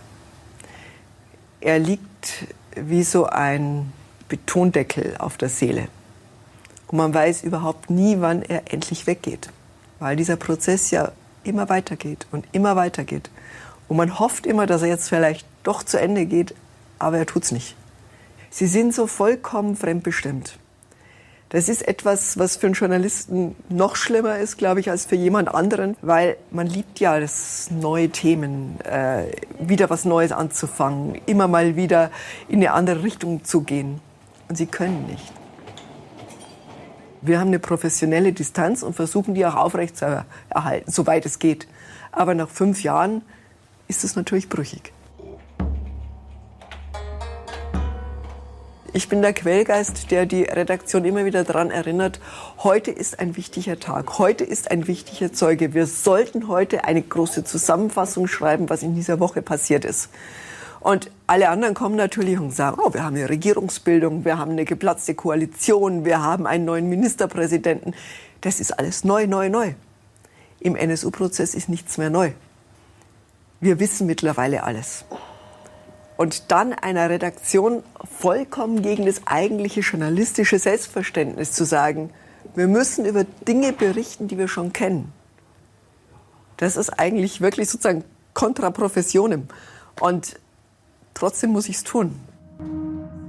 Er 1.61 1.79
liegt 1.79 2.45
wie 2.75 3.03
so 3.03 3.25
ein 3.25 3.91
Betondeckel 4.29 5.15
auf 5.17 5.37
der 5.37 5.49
Seele. 5.49 5.87
Und 6.87 6.97
man 6.97 7.13
weiß 7.13 7.43
überhaupt 7.43 7.89
nie, 7.89 8.17
wann 8.19 8.41
er 8.41 8.71
endlich 8.73 9.07
weggeht, 9.07 9.49
weil 9.99 10.15
dieser 10.15 10.37
Prozess 10.37 10.91
ja 10.91 11.11
immer 11.43 11.69
weitergeht 11.69 12.27
und 12.31 12.45
immer 12.51 12.75
weitergeht. 12.75 13.29
Und 13.87 13.97
man 13.97 14.19
hofft 14.19 14.45
immer, 14.45 14.65
dass 14.65 14.81
er 14.81 14.87
jetzt 14.87 15.09
vielleicht 15.09 15.45
doch 15.63 15.83
zu 15.83 15.99
Ende 15.99 16.25
geht, 16.25 16.55
aber 16.97 17.17
er 17.17 17.25
tut's 17.25 17.51
nicht. 17.51 17.75
Sie 18.49 18.67
sind 18.67 18.93
so 18.93 19.07
vollkommen 19.07 19.75
fremdbestimmt. 19.75 20.57
Das 21.49 21.67
ist 21.67 21.87
etwas, 21.87 22.37
was 22.37 22.57
für 22.57 22.67
einen 22.67 22.75
Journalisten 22.75 23.55
noch 23.69 23.95
schlimmer 23.95 24.37
ist, 24.37 24.59
glaube 24.59 24.81
ich, 24.81 24.91
als 24.91 25.07
für 25.07 25.15
jemand 25.15 25.49
anderen, 25.49 25.97
weil 26.03 26.37
man 26.51 26.67
liebt 26.67 26.99
ja 26.99 27.19
das 27.19 27.71
neue 27.71 28.09
Themen, 28.09 28.79
äh, 28.81 29.23
wieder 29.59 29.89
was 29.89 30.05
Neues 30.05 30.31
anzufangen, 30.31 31.19
immer 31.25 31.47
mal 31.47 31.75
wieder 31.75 32.11
in 32.49 32.57
eine 32.57 32.73
andere 32.73 33.01
Richtung 33.01 33.43
zu 33.43 33.61
gehen. 33.61 33.99
Und 34.47 34.57
sie 34.57 34.67
können 34.67 35.07
nicht. 35.07 35.33
Wir 37.21 37.39
haben 37.39 37.47
eine 37.47 37.59
professionelle 37.59 38.31
Distanz 38.31 38.83
und 38.83 38.95
versuchen 38.95 39.33
die 39.33 39.43
auch 39.45 39.55
aufrecht 39.55 39.97
zu 39.97 40.23
erhalten, 40.49 40.91
soweit 40.91 41.25
es 41.25 41.39
geht. 41.39 41.67
Aber 42.11 42.35
nach 42.35 42.47
fünf 42.47 42.83
Jahren 42.83 43.23
ist 43.87 44.03
es 44.03 44.15
natürlich 44.15 44.49
brüchig. 44.49 44.93
Ich 48.91 49.07
bin 49.07 49.21
der 49.21 49.33
Quellgeist, 49.33 50.09
der 50.09 50.25
die 50.25 50.43
Redaktion 50.43 51.05
immer 51.05 51.23
wieder 51.23 51.43
daran 51.43 51.69
erinnert, 51.69 52.19
heute 52.63 52.89
ist 52.89 53.19
ein 53.19 53.37
wichtiger 53.37 53.79
Tag, 53.79 54.17
heute 54.17 54.43
ist 54.43 54.71
ein 54.71 54.87
wichtiger 54.87 55.31
Zeuge. 55.31 55.75
Wir 55.75 55.85
sollten 55.85 56.47
heute 56.47 56.85
eine 56.85 57.03
große 57.03 57.43
Zusammenfassung 57.43 58.27
schreiben, 58.27 58.67
was 58.69 58.81
in 58.81 58.95
dieser 58.95 59.19
Woche 59.19 59.43
passiert 59.43 59.85
ist. 59.85 60.09
Und 60.79 61.11
alle 61.27 61.49
anderen 61.49 61.75
kommen 61.75 61.97
natürlich 61.97 62.39
und 62.39 62.51
sagen, 62.51 62.81
oh, 62.83 62.91
wir 62.93 63.03
haben 63.03 63.15
eine 63.15 63.29
Regierungsbildung, 63.29 64.25
wir 64.25 64.39
haben 64.39 64.51
eine 64.51 64.65
geplatzte 64.65 65.13
Koalition, 65.13 66.03
wir 66.03 66.23
haben 66.23 66.47
einen 66.47 66.65
neuen 66.65 66.89
Ministerpräsidenten. 66.89 67.93
Das 68.41 68.59
ist 68.59 68.71
alles 68.71 69.03
neu, 69.03 69.27
neu, 69.27 69.49
neu. 69.49 69.73
Im 70.61 70.75
NSU-Prozess 70.75 71.53
ist 71.53 71.69
nichts 71.69 71.99
mehr 71.99 72.09
neu. 72.09 72.31
Wir 73.59 73.79
wissen 73.79 74.07
mittlerweile 74.07 74.63
alles. 74.63 75.05
Und 76.19 76.51
dann 76.51 76.73
einer 76.73 77.09
Redaktion 77.09 77.81
vollkommen 78.19 78.81
gegen 78.81 79.05
das 79.05 79.21
eigentliche 79.25 79.79
journalistische 79.79 80.59
Selbstverständnis 80.59 81.53
zu 81.53 81.63
sagen, 81.63 82.09
wir 82.55 82.67
müssen 82.67 83.05
über 83.05 83.23
Dinge 83.47 83.71
berichten, 83.71 84.27
die 84.27 84.37
wir 84.37 84.49
schon 84.49 84.73
kennen. 84.73 85.13
Das 86.57 86.75
ist 86.75 86.89
eigentlich 86.99 87.39
wirklich 87.39 87.69
sozusagen 87.69 88.03
kontra 88.33 88.69
professionem. 88.69 89.47
Und 90.01 90.35
Trotzdem 91.19 91.49
muss 91.51 91.67
ich 91.67 91.75
es 91.75 91.83
tun. 91.83 92.15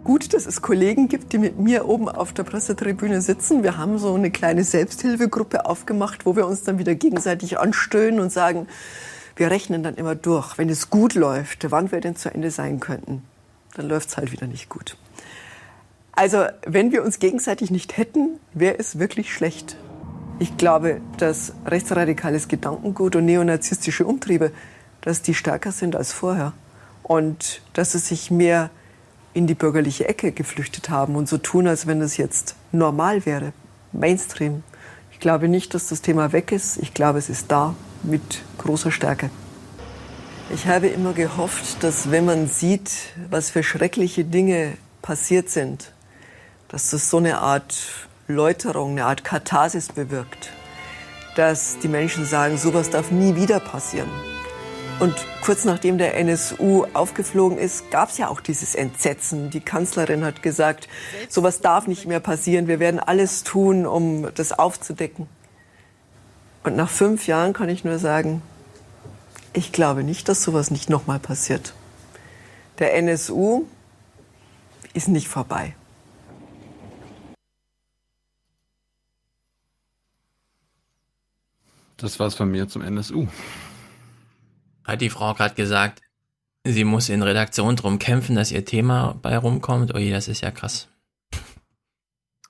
Gut, 0.04 0.32
dass 0.32 0.46
es 0.46 0.62
Kollegen 0.62 1.08
gibt, 1.08 1.32
die 1.32 1.38
mit 1.38 1.58
mir 1.58 1.88
oben 1.88 2.08
auf 2.08 2.32
der 2.32 2.44
Pressetribüne 2.44 3.20
sitzen. 3.20 3.64
Wir 3.64 3.78
haben 3.78 3.98
so 3.98 4.14
eine 4.14 4.30
kleine 4.30 4.62
Selbsthilfegruppe 4.62 5.66
aufgemacht, 5.66 6.24
wo 6.24 6.36
wir 6.36 6.46
uns 6.46 6.62
dann 6.62 6.78
wieder 6.78 6.94
gegenseitig 6.94 7.58
anstöhnen 7.58 8.20
und 8.20 8.30
sagen, 8.30 8.68
wir 9.40 9.50
rechnen 9.50 9.82
dann 9.82 9.94
immer 9.94 10.14
durch, 10.14 10.58
wenn 10.58 10.68
es 10.68 10.90
gut 10.90 11.14
läuft, 11.14 11.70
wann 11.70 11.90
wir 11.90 12.02
denn 12.02 12.14
zu 12.14 12.32
Ende 12.32 12.50
sein 12.50 12.78
könnten. 12.78 13.22
Dann 13.74 13.88
läuft 13.88 14.10
es 14.10 14.16
halt 14.18 14.32
wieder 14.32 14.46
nicht 14.46 14.68
gut. 14.68 14.98
Also, 16.12 16.44
wenn 16.66 16.92
wir 16.92 17.02
uns 17.02 17.20
gegenseitig 17.20 17.70
nicht 17.70 17.96
hätten, 17.96 18.38
wäre 18.52 18.78
es 18.78 18.98
wirklich 18.98 19.32
schlecht. 19.32 19.78
Ich 20.40 20.58
glaube, 20.58 21.00
dass 21.16 21.54
rechtsradikales 21.64 22.48
Gedankengut 22.48 23.16
und 23.16 23.24
neonazistische 23.24 24.04
Umtriebe, 24.06 24.52
dass 25.00 25.22
die 25.22 25.32
stärker 25.32 25.72
sind 25.72 25.96
als 25.96 26.12
vorher 26.12 26.52
und 27.02 27.62
dass 27.72 27.92
sie 27.92 27.98
sich 27.98 28.30
mehr 28.30 28.68
in 29.32 29.46
die 29.46 29.54
bürgerliche 29.54 30.06
Ecke 30.06 30.32
geflüchtet 30.32 30.90
haben 30.90 31.16
und 31.16 31.30
so 31.30 31.38
tun, 31.38 31.66
als 31.66 31.86
wenn 31.86 32.02
es 32.02 32.18
jetzt 32.18 32.56
normal 32.72 33.24
wäre, 33.24 33.54
Mainstream. 33.92 34.64
Ich 35.12 35.18
glaube 35.18 35.48
nicht, 35.48 35.72
dass 35.72 35.88
das 35.88 36.02
Thema 36.02 36.32
weg 36.32 36.52
ist. 36.52 36.76
Ich 36.76 36.92
glaube, 36.92 37.18
es 37.18 37.30
ist 37.30 37.50
da 37.50 37.74
mit 38.02 38.42
großer 38.58 38.90
Stärke. 38.90 39.30
Ich 40.52 40.66
habe 40.66 40.88
immer 40.88 41.12
gehofft, 41.12 41.82
dass 41.84 42.10
wenn 42.10 42.24
man 42.24 42.48
sieht, 42.48 42.90
was 43.30 43.50
für 43.50 43.62
schreckliche 43.62 44.24
Dinge 44.24 44.74
passiert 45.00 45.48
sind, 45.48 45.92
dass 46.68 46.90
das 46.90 47.08
so 47.10 47.18
eine 47.18 47.38
Art 47.38 47.76
Läuterung, 48.26 48.92
eine 48.92 49.04
Art 49.04 49.24
Katharsis 49.24 49.88
bewirkt. 49.88 50.50
Dass 51.36 51.78
die 51.78 51.88
Menschen 51.88 52.26
sagen, 52.26 52.58
sowas 52.58 52.90
darf 52.90 53.10
nie 53.10 53.36
wieder 53.36 53.60
passieren. 53.60 54.08
Und 54.98 55.14
kurz 55.42 55.64
nachdem 55.64 55.96
der 55.96 56.16
NSU 56.16 56.84
aufgeflogen 56.92 57.56
ist, 57.56 57.90
gab 57.90 58.10
es 58.10 58.18
ja 58.18 58.28
auch 58.28 58.40
dieses 58.40 58.74
Entsetzen. 58.74 59.48
Die 59.50 59.60
Kanzlerin 59.60 60.24
hat 60.24 60.42
gesagt, 60.42 60.88
sowas 61.28 61.60
darf 61.60 61.86
nicht 61.86 62.06
mehr 62.06 62.20
passieren. 62.20 62.66
Wir 62.66 62.80
werden 62.80 63.00
alles 63.00 63.42
tun, 63.42 63.86
um 63.86 64.28
das 64.34 64.52
aufzudecken. 64.52 65.26
Und 66.62 66.76
nach 66.76 66.90
fünf 66.90 67.26
Jahren 67.26 67.52
kann 67.52 67.68
ich 67.68 67.84
nur 67.84 67.98
sagen, 67.98 68.42
ich 69.52 69.72
glaube 69.72 70.04
nicht, 70.04 70.28
dass 70.28 70.42
sowas 70.42 70.70
nicht 70.70 70.90
nochmal 70.90 71.18
passiert. 71.18 71.74
Der 72.78 72.94
NSU 72.96 73.66
ist 74.92 75.08
nicht 75.08 75.28
vorbei. 75.28 75.74
Das 81.96 82.18
war's 82.18 82.34
von 82.34 82.50
mir 82.50 82.68
zum 82.68 82.82
NSU 82.82 83.26
hat 84.90 85.00
die 85.00 85.10
Frau 85.10 85.34
gerade 85.34 85.54
gesagt, 85.54 86.02
sie 86.64 86.84
muss 86.84 87.08
in 87.08 87.22
Redaktion 87.22 87.76
drum 87.76 87.98
kämpfen, 87.98 88.36
dass 88.36 88.50
ihr 88.50 88.64
Thema 88.64 89.18
bei 89.22 89.36
rumkommt. 89.38 89.94
Oje, 89.94 90.12
das 90.12 90.28
ist 90.28 90.40
ja 90.40 90.50
krass. 90.50 90.88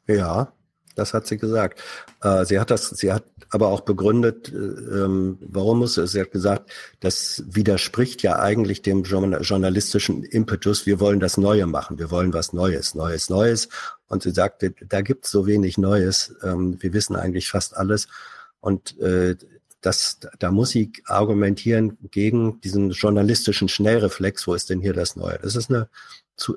Ja, 0.06 0.52
das 0.96 1.14
hat 1.14 1.26
sie 1.26 1.36
gesagt. 1.36 1.80
Äh, 2.22 2.44
sie 2.44 2.58
hat 2.58 2.70
das, 2.70 2.88
sie 2.88 3.12
hat 3.12 3.24
aber 3.50 3.68
auch 3.68 3.80
begründet, 3.80 4.52
äh, 4.52 4.56
ähm, 4.56 5.38
warum 5.40 5.80
muss 5.80 5.96
es. 5.96 6.12
Sie 6.12 6.20
hat 6.20 6.30
gesagt, 6.30 6.70
das 7.00 7.42
widerspricht 7.46 8.22
ja 8.22 8.38
eigentlich 8.38 8.82
dem 8.82 9.02
journalistischen 9.02 10.22
Impetus. 10.22 10.86
Wir 10.86 11.00
wollen 11.00 11.20
das 11.20 11.36
Neue 11.36 11.66
machen. 11.66 11.98
Wir 11.98 12.10
wollen 12.10 12.32
was 12.32 12.52
Neues, 12.52 12.94
Neues, 12.94 13.28
Neues. 13.28 13.68
Und 14.08 14.22
sie 14.22 14.30
sagte, 14.30 14.74
da 14.88 15.00
gibt 15.02 15.24
es 15.24 15.30
so 15.30 15.46
wenig 15.46 15.78
Neues. 15.78 16.34
Ähm, 16.42 16.76
wir 16.80 16.92
wissen 16.92 17.16
eigentlich 17.16 17.48
fast 17.48 17.76
alles. 17.76 18.08
Und 18.60 18.98
äh, 19.00 19.36
das, 19.80 20.18
da 20.38 20.50
muss 20.50 20.70
sie 20.70 20.92
argumentieren 21.06 21.96
gegen 22.10 22.60
diesen 22.60 22.90
journalistischen 22.90 23.68
Schnellreflex. 23.68 24.46
Wo 24.46 24.54
ist 24.54 24.70
denn 24.70 24.80
hier 24.80 24.92
das 24.92 25.16
Neue? 25.16 25.38
Das 25.42 25.56
ist 25.56 25.70
eine, 25.70 25.88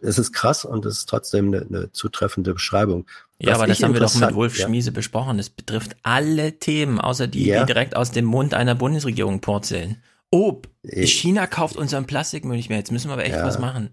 es 0.01 0.17
ist 0.17 0.33
krass 0.33 0.65
und 0.65 0.85
es 0.85 0.99
ist 0.99 1.09
trotzdem 1.09 1.47
eine, 1.47 1.65
eine 1.65 1.91
zutreffende 1.91 2.53
Beschreibung. 2.53 3.05
Ja, 3.39 3.55
aber 3.55 3.67
das 3.67 3.83
haben 3.83 3.93
wir 3.93 4.01
doch 4.01 4.15
mit 4.15 4.33
Wolf 4.35 4.57
ja. 4.57 4.65
Schmiese 4.65 4.91
besprochen. 4.91 5.39
Es 5.39 5.49
betrifft 5.49 5.95
alle 6.03 6.59
Themen, 6.59 6.99
außer 6.99 7.27
die, 7.27 7.45
ja. 7.45 7.61
die 7.61 7.65
direkt 7.65 7.95
aus 7.95 8.11
dem 8.11 8.25
Mund 8.25 8.53
einer 8.53 8.75
Bundesregierung 8.75 9.41
purzeln. 9.41 10.01
Oh, 10.29 10.61
China 10.83 11.45
kauft 11.47 11.75
unseren 11.75 12.05
Plastikmüll 12.05 12.57
nicht 12.57 12.69
mehr. 12.69 12.79
Jetzt 12.79 12.91
müssen 12.91 13.09
wir 13.09 13.13
aber 13.13 13.25
echt 13.25 13.35
ja. 13.35 13.45
was 13.45 13.59
machen. 13.59 13.89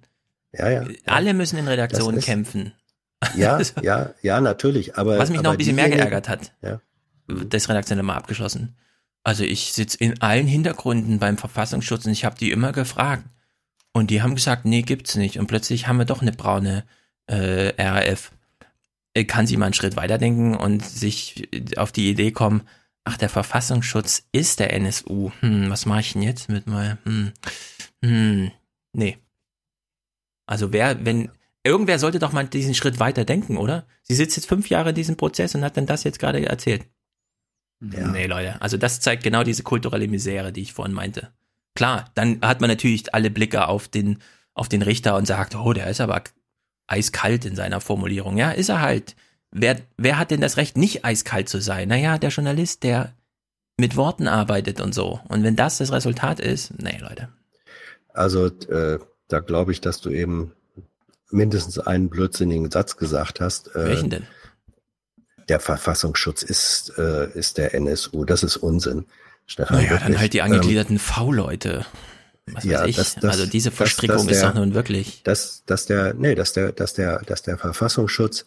Ja, 0.53 0.71
ja. 0.71 0.89
Alle 1.07 1.35
müssen 1.35 1.59
in 1.59 1.69
Redaktionen 1.69 2.21
kämpfen. 2.21 2.73
Ja, 3.37 3.61
ja, 3.83 4.15
ja, 4.23 4.41
natürlich. 4.41 4.97
Aber 4.97 5.19
was 5.19 5.31
mich 5.31 5.39
aber 5.39 5.49
noch 5.49 5.53
ein 5.53 5.59
bisschen 5.59 5.77
mehr 5.77 5.91
geärgert 5.91 6.29
hat, 6.29 6.53
Ja. 6.63 6.81
das 7.27 7.69
redaktionelle 7.69 8.05
mal 8.05 8.17
abgeschlossen. 8.17 8.77
Also 9.23 9.45
ich 9.45 9.73
sitze 9.73 9.99
in 9.99 10.21
allen 10.23 10.47
Hintergründen 10.47 11.19
beim 11.19 11.37
Verfassungsschutz 11.37 12.07
und 12.07 12.13
ich 12.13 12.25
habe 12.25 12.37
die 12.39 12.51
immer 12.51 12.73
gefragt. 12.73 13.25
Und 13.93 14.11
die 14.11 14.23
haben 14.23 14.35
gesagt, 14.35 14.65
nee, 14.65 14.83
gibt's 14.83 15.17
nicht. 15.17 15.39
Und 15.39 15.47
plötzlich 15.47 15.87
haben 15.87 15.99
wir 15.99 16.05
doch 16.05 16.23
eine 16.23 16.33
braune 16.33 16.85
äh, 17.27 17.73
RAF. 17.81 18.33
Äh, 19.15 19.25
Kann 19.25 19.47
sie 19.47 19.57
mal 19.57 19.67
einen 19.67 19.75
Schritt 19.75 19.97
weiterdenken 19.97 20.55
und 20.57 20.85
sich 20.85 21.49
auf 21.77 21.93
die 21.93 22.09
Idee 22.09 22.31
kommen, 22.31 22.63
ach, 23.05 23.17
der 23.17 23.29
Verfassungsschutz 23.29 24.29
ist 24.33 24.61
der 24.61 24.73
NSU. 24.73 25.33
Hm, 25.41 25.71
was 25.71 25.87
mache 25.87 26.01
ich 26.01 26.13
denn 26.13 26.23
jetzt 26.23 26.49
mit 26.49 26.67
mal? 26.67 26.99
Hm, 27.05 27.33
hm, 28.05 28.51
nee. 28.93 29.19
Also 30.47 30.73
wer, 30.73 31.05
wenn, 31.05 31.31
irgendwer 31.65 31.99
sollte 31.99 32.19
doch 32.19 32.33
mal 32.33 32.47
diesen 32.47 32.75
Schritt 32.75 33.01
weiter 33.01 33.25
denken, 33.25 33.57
oder? 33.57 33.87
Sie 34.03 34.15
sitzt 34.15 34.37
jetzt 34.37 34.49
fünf 34.49 34.69
Jahre 34.69 34.91
in 34.91 34.95
diesem 34.95 35.17
Prozess 35.17 35.55
und 35.55 35.65
hat 35.65 35.77
dann 35.77 35.87
das 35.87 36.05
jetzt 36.05 36.19
gerade 36.19 36.45
erzählt. 36.45 36.87
Nee, 38.13 38.27
Leute. 38.27 38.61
Also 38.61 38.77
das 38.77 39.01
zeigt 39.01 39.23
genau 39.23 39.43
diese 39.43 39.63
kulturelle 39.63 40.07
Misere, 40.07 40.53
die 40.53 40.61
ich 40.61 40.75
vorhin 40.75 40.95
meinte. 40.95 41.33
Klar, 41.81 42.11
dann 42.15 42.43
hat 42.43 42.61
man 42.61 42.69
natürlich 42.69 43.15
alle 43.15 43.31
Blicke 43.31 43.67
auf 43.67 43.89
den, 43.89 44.19
auf 44.53 44.69
den 44.69 44.83
Richter 44.83 45.17
und 45.17 45.25
sagt, 45.25 45.57
oh, 45.57 45.73
der 45.73 45.89
ist 45.89 46.03
aber 46.03 46.23
eiskalt 46.87 47.47
in 47.47 47.57
seiner 47.57 47.81
Formulierung. 47.81 48.37
Ja, 48.37 48.51
ist 48.51 48.69
er 48.69 48.83
halt. 48.83 49.17
Wer, 49.51 49.81
wer 49.97 50.19
hat 50.19 50.31
denn 50.31 50.43
das 50.43 50.59
Recht, 50.59 50.77
nicht 50.77 51.07
eiskalt 51.07 51.49
zu 51.49 51.59
sein? 51.59 51.89
Naja, 51.89 52.19
der 52.19 52.29
Journalist, 52.29 52.83
der 52.83 53.15
mit 53.79 53.97
Worten 53.97 54.29
arbeitet 54.29 54.79
und 54.83 54.95
so. 54.95 55.21
Und 55.29 55.43
wenn 55.43 55.57
das 55.57 55.79
das 55.79 55.91
Resultat 55.91 56.39
ist, 56.39 56.79
nee, 56.79 56.99
Leute. 57.01 57.31
Also 58.13 58.49
äh, 58.49 58.99
da 59.29 59.41
glaube 59.41 59.73
ich, 59.73 59.81
dass 59.81 60.03
du 60.03 60.11
eben 60.11 60.53
mindestens 61.31 61.79
einen 61.79 62.11
blödsinnigen 62.11 62.71
Satz 62.71 62.99
gesagt 62.99 63.41
hast. 63.41 63.75
Äh, 63.75 63.87
Welchen 63.87 64.11
denn? 64.11 64.27
Der 65.49 65.61
Verfassungsschutz 65.61 66.43
ist, 66.43 66.93
äh, 66.99 67.31
ist 67.33 67.57
der 67.57 67.73
NSU. 67.73 68.27
Das 68.27 68.43
ist 68.43 68.59
Unsinn. 68.59 69.07
Stefan, 69.51 69.79
Naja, 69.79 69.91
dann 69.91 70.01
wirklich. 70.01 70.19
halt 70.19 70.33
die 70.33 70.39
Ähm, 70.39 70.45
angegliederten 70.45 70.99
V-Leute. 71.01 71.85
Was 72.47 72.69
weiß 72.69 72.89
ich. 72.89 73.25
also 73.25 73.47
diese 73.47 73.73
Verstrickung 73.73 74.29
ist 74.29 74.43
doch 74.43 74.55
nun 74.55 74.75
wirklich. 74.75 75.23
Dass, 75.25 75.65
dass 75.67 75.87
der, 75.87 76.15
nee, 76.15 76.37
dass 76.37 76.53
der, 76.53 76.71
dass 76.73 76.95
der, 76.95 77.21
dass 77.23 77.43
der 77.43 77.59
Verfassungsschutz 77.59 78.45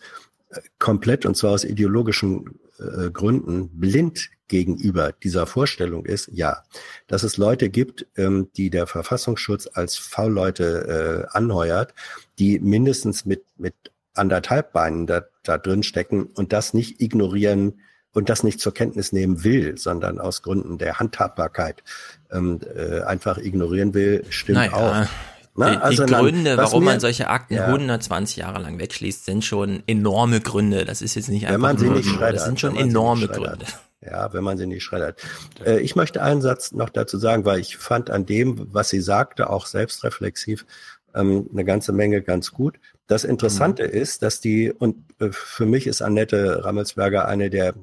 äh, 0.49 0.61
komplett 0.79 1.25
und 1.25 1.35
zwar 1.35 1.51
aus 1.51 1.65
ideologischen 1.65 2.57
äh, 2.79 3.11
Gründen 3.11 3.69
blind 3.77 4.29
gegenüber 4.47 5.11
dieser 5.11 5.45
Vorstellung 5.45 6.05
ist, 6.05 6.29
ja, 6.31 6.63
dass 7.07 7.23
es 7.23 7.35
Leute 7.35 7.69
gibt, 7.69 8.05
ähm, 8.15 8.49
die 8.55 8.69
der 8.69 8.87
Verfassungsschutz 8.87 9.69
als 9.73 9.97
V-Leute 9.97 11.27
äh, 11.33 11.37
anheuert, 11.37 11.93
die 12.39 12.59
mindestens 12.59 13.25
mit, 13.25 13.43
mit 13.57 13.75
anderthalb 14.13 14.71
Beinen 14.71 15.05
da, 15.05 15.23
da 15.43 15.57
drin 15.57 15.83
stecken 15.83 16.23
und 16.23 16.53
das 16.53 16.73
nicht 16.73 17.01
ignorieren 17.01 17.81
und 18.13 18.29
das 18.29 18.43
nicht 18.43 18.59
zur 18.59 18.73
Kenntnis 18.73 19.11
nehmen 19.11 19.43
will, 19.43 19.77
sondern 19.77 20.19
aus 20.19 20.41
Gründen 20.41 20.77
der 20.77 20.99
Handhabbarkeit 20.99 21.83
ähm, 22.31 22.59
äh, 22.75 23.01
einfach 23.01 23.37
ignorieren 23.37 23.93
will, 23.93 24.23
stimmt 24.29 24.57
Naja, 24.59 24.73
auch. 24.73 25.01
Die, 25.05 25.09
Na, 25.55 25.71
die 25.71 25.77
also 25.77 26.05
dann, 26.05 26.21
Gründe, 26.23 26.57
warum 26.57 26.83
mir- 26.83 26.91
man 26.91 26.99
solche 26.99 27.27
Akten 27.27 27.55
Ja. 27.55 27.67
120 27.67 28.37
Jahre 28.37 28.61
lang 28.61 28.79
wegschließt, 28.79 29.25
sind 29.25 29.45
schon 29.45 29.83
enorme 29.87 30.41
Gründe. 30.41 30.85
Das 30.85 31.01
ist 31.01 31.15
jetzt 31.15 31.29
nicht 31.29 31.43
einfach 31.45 31.53
wenn 31.55 31.61
man 31.61 31.77
sie 31.77 31.85
nur 31.85 31.95
nicht 31.95 32.09
schreddert. 32.09 32.35
Das 32.37 32.45
sind 32.45 32.59
schon 32.59 32.75
enorme. 32.75 33.27
Gründe. 33.27 33.65
Ja, 34.01 34.33
wenn 34.33 34.43
man 34.43 34.57
sie 34.57 34.65
nicht 34.67 34.83
schreddert. 34.83 35.21
Äh, 35.65 35.79
ich 35.79 35.95
möchte 35.95 36.21
einen 36.21 36.41
Satz 36.41 36.71
noch 36.71 36.89
dazu 36.89 37.17
sagen, 37.17 37.45
weil 37.45 37.59
ich 37.59 37.77
fand 37.77 38.09
an 38.09 38.25
dem, 38.25 38.67
was 38.73 38.89
sie 38.89 38.99
sagte, 38.99 39.49
auch 39.49 39.65
selbstreflexiv, 39.65 40.65
ähm, 41.15 41.47
eine 41.53 41.63
ganze 41.63 41.93
Menge 41.93 42.21
ganz 42.21 42.51
gut. 42.51 42.79
Das 43.07 43.23
Interessante 43.23 43.83
ist, 43.83 44.21
dass 44.23 44.41
die, 44.41 44.71
und 44.71 44.95
äh, 45.19 45.29
für 45.31 45.65
mich 45.65 45.87
ist 45.87 46.01
Annette 46.01 46.65
Rammelsberger 46.65 47.27
eine 47.27 47.49
der 47.49 47.75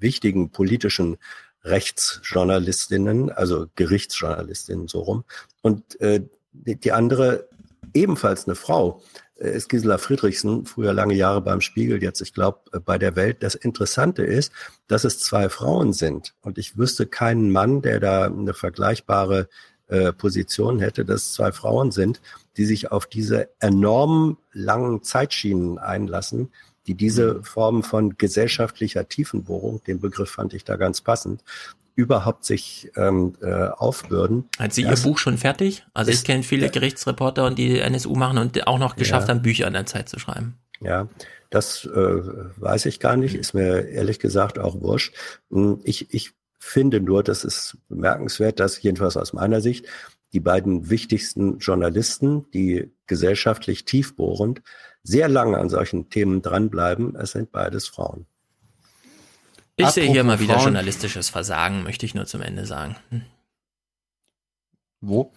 wichtigen 0.00 0.50
politischen 0.50 1.18
Rechtsjournalistinnen, 1.64 3.30
also 3.30 3.66
Gerichtsjournalistinnen 3.76 4.88
so 4.88 5.00
rum. 5.00 5.24
Und 5.62 6.00
äh, 6.00 6.22
die, 6.52 6.92
andere, 6.92 7.48
ebenfalls 7.92 8.46
eine 8.46 8.54
Frau, 8.54 9.02
äh, 9.38 9.50
ist 9.50 9.68
Gisela 9.68 9.98
Friedrichsen, 9.98 10.64
früher 10.64 10.92
lange 10.92 11.14
Jahre 11.14 11.42
beim 11.42 11.60
Spiegel, 11.60 12.02
jetzt 12.02 12.20
ich 12.20 12.32
glaube 12.32 12.60
bei 12.84 12.98
der 12.98 13.16
Welt. 13.16 13.42
Das 13.42 13.54
Interessante 13.54 14.22
ist, 14.22 14.52
dass 14.86 15.04
es 15.04 15.20
zwei 15.20 15.48
Frauen 15.48 15.92
sind. 15.92 16.34
Und 16.40 16.58
ich 16.58 16.78
wüsste 16.78 17.06
keinen 17.06 17.50
Mann, 17.50 17.82
der 17.82 18.00
da 18.00 18.24
eine 18.24 18.54
vergleichbare 18.54 19.48
äh, 19.88 20.12
Position 20.12 20.78
hätte, 20.78 21.04
dass 21.04 21.22
es 21.22 21.32
zwei 21.34 21.52
Frauen 21.52 21.90
sind, 21.90 22.20
die 22.56 22.64
sich 22.64 22.90
auf 22.90 23.06
diese 23.06 23.50
enorm 23.60 24.38
langen 24.52 25.02
Zeitschienen 25.02 25.78
einlassen, 25.78 26.50
die 26.90 26.94
diese 26.96 27.42
Form 27.44 27.84
von 27.84 28.16
gesellschaftlicher 28.18 29.08
Tiefenbohrung, 29.08 29.80
den 29.84 30.00
Begriff 30.00 30.30
fand 30.30 30.54
ich 30.54 30.64
da 30.64 30.74
ganz 30.76 31.00
passend, 31.00 31.44
überhaupt 31.94 32.44
sich 32.44 32.90
ähm, 32.96 33.34
äh, 33.42 33.68
aufbürden. 33.68 34.48
Hat 34.58 34.72
sie 34.72 34.82
Das 34.82 35.04
ihr 35.04 35.08
Buch 35.10 35.18
schon 35.18 35.38
fertig? 35.38 35.86
Also 35.94 36.10
ich 36.10 36.24
kenne 36.24 36.42
viele 36.42 36.68
Gerichtsreporter 36.68 37.44
und 37.46 37.58
die 37.58 37.78
NSU 37.78 38.14
machen 38.16 38.38
und 38.38 38.66
auch 38.66 38.78
noch 38.78 38.96
geschafft 38.96 39.28
Ja. 39.28 39.34
haben, 39.34 39.42
Bücher 39.42 39.66
in 39.68 39.74
der 39.74 39.86
Zeit 39.86 40.08
zu 40.08 40.18
schreiben. 40.18 40.56
Ja, 40.80 41.08
das 41.50 41.84
äh, 41.84 41.90
weiß 42.56 42.86
ich 42.86 42.98
gar 42.98 43.16
nicht, 43.16 43.34
ist 43.36 43.54
mir 43.54 43.86
ehrlich 43.88 44.18
gesagt 44.18 44.58
auch 44.58 44.80
wurscht. 44.80 45.14
Hm, 45.50 45.80
Ich, 45.84 46.12
ich 46.12 46.32
finde 46.58 47.00
nur, 47.00 47.22
das 47.22 47.44
ist 47.44 47.76
bemerkenswert, 47.88 48.58
dass 48.58 48.82
jedenfalls 48.82 49.16
aus 49.16 49.32
meiner 49.32 49.60
Sicht 49.60 49.86
die 50.32 50.40
beiden 50.40 50.90
wichtigsten 50.90 51.58
Journalisten, 51.58 52.50
die 52.52 52.90
gesellschaftlich 53.06 53.84
tiefbohrend 53.84 54.62
sehr 55.02 55.28
lange 55.28 55.58
an 55.58 55.68
solchen 55.68 56.10
Themen 56.10 56.42
dranbleiben, 56.42 57.16
es 57.16 57.32
sind 57.32 57.52
beides 57.52 57.88
Frauen. 57.88 58.26
Ich 59.76 59.88
sehe 59.88 60.04
hier 60.04 60.20
Apropos 60.20 60.26
mal 60.26 60.40
wieder 60.40 60.54
Frauen. 60.54 60.64
journalistisches 60.64 61.30
Versagen, 61.30 61.82
möchte 61.82 62.04
ich 62.04 62.14
nur 62.14 62.26
zum 62.26 62.42
Ende 62.42 62.66
sagen. 62.66 62.96
Hm. 63.10 63.22
Wo? 65.00 65.32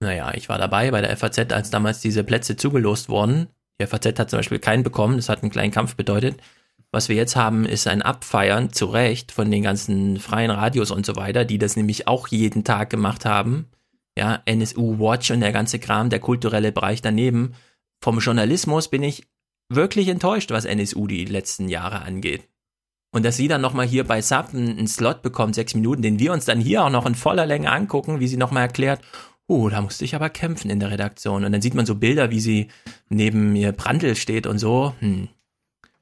Naja, 0.00 0.32
ich 0.34 0.48
war 0.48 0.58
dabei 0.58 0.90
bei 0.90 1.00
der 1.00 1.16
FAZ, 1.16 1.52
als 1.52 1.70
damals 1.70 2.00
diese 2.00 2.24
Plätze 2.24 2.56
zugelost 2.56 3.08
wurden. 3.08 3.48
Die 3.80 3.86
FAZ 3.86 4.18
hat 4.18 4.30
zum 4.30 4.40
Beispiel 4.40 4.58
keinen 4.58 4.82
bekommen, 4.82 5.16
das 5.16 5.28
hat 5.28 5.42
einen 5.42 5.50
kleinen 5.50 5.72
Kampf 5.72 5.94
bedeutet. 5.94 6.40
Was 6.90 7.08
wir 7.08 7.16
jetzt 7.16 7.36
haben, 7.36 7.66
ist 7.66 7.86
ein 7.86 8.02
Abfeiern, 8.02 8.72
zu 8.72 8.86
Recht, 8.86 9.30
von 9.30 9.50
den 9.50 9.62
ganzen 9.62 10.18
freien 10.18 10.50
Radios 10.50 10.90
und 10.90 11.04
so 11.04 11.16
weiter, 11.16 11.44
die 11.44 11.58
das 11.58 11.76
nämlich 11.76 12.08
auch 12.08 12.28
jeden 12.28 12.64
Tag 12.64 12.90
gemacht 12.90 13.24
haben. 13.24 13.68
Ja, 14.16 14.42
NSU 14.46 14.98
Watch 14.98 15.30
und 15.30 15.40
der 15.40 15.52
ganze 15.52 15.78
Kram, 15.78 16.10
der 16.10 16.18
kulturelle 16.18 16.72
Bereich 16.72 17.02
daneben. 17.02 17.54
Vom 18.00 18.18
Journalismus 18.18 18.88
bin 18.88 19.02
ich 19.02 19.26
wirklich 19.68 20.08
enttäuscht, 20.08 20.50
was 20.50 20.64
NSU 20.64 21.06
die 21.06 21.24
letzten 21.24 21.68
Jahre 21.68 22.02
angeht. 22.02 22.48
Und 23.10 23.24
dass 23.24 23.36
sie 23.36 23.48
dann 23.48 23.60
nochmal 23.60 23.86
hier 23.86 24.04
bei 24.04 24.20
Sub 24.20 24.50
einen, 24.52 24.86
Slot 24.86 25.22
bekommt, 25.22 25.54
sechs 25.54 25.74
Minuten, 25.74 26.02
den 26.02 26.18
wir 26.18 26.32
uns 26.32 26.44
dann 26.44 26.60
hier 26.60 26.84
auch 26.84 26.90
noch 26.90 27.06
in 27.06 27.14
voller 27.14 27.46
Länge 27.46 27.70
angucken, 27.70 28.20
wie 28.20 28.28
sie 28.28 28.36
nochmal 28.36 28.64
erklärt, 28.64 29.00
oh, 29.46 29.68
da 29.70 29.80
musste 29.80 30.04
ich 30.04 30.14
aber 30.14 30.28
kämpfen 30.28 30.70
in 30.70 30.78
der 30.78 30.90
Redaktion. 30.90 31.44
Und 31.44 31.52
dann 31.52 31.62
sieht 31.62 31.74
man 31.74 31.86
so 31.86 31.94
Bilder, 31.94 32.30
wie 32.30 32.40
sie 32.40 32.68
neben 33.08 33.52
mir 33.52 33.72
Brandl 33.72 34.14
steht 34.14 34.46
und 34.46 34.58
so. 34.58 34.94
Hm. 35.00 35.28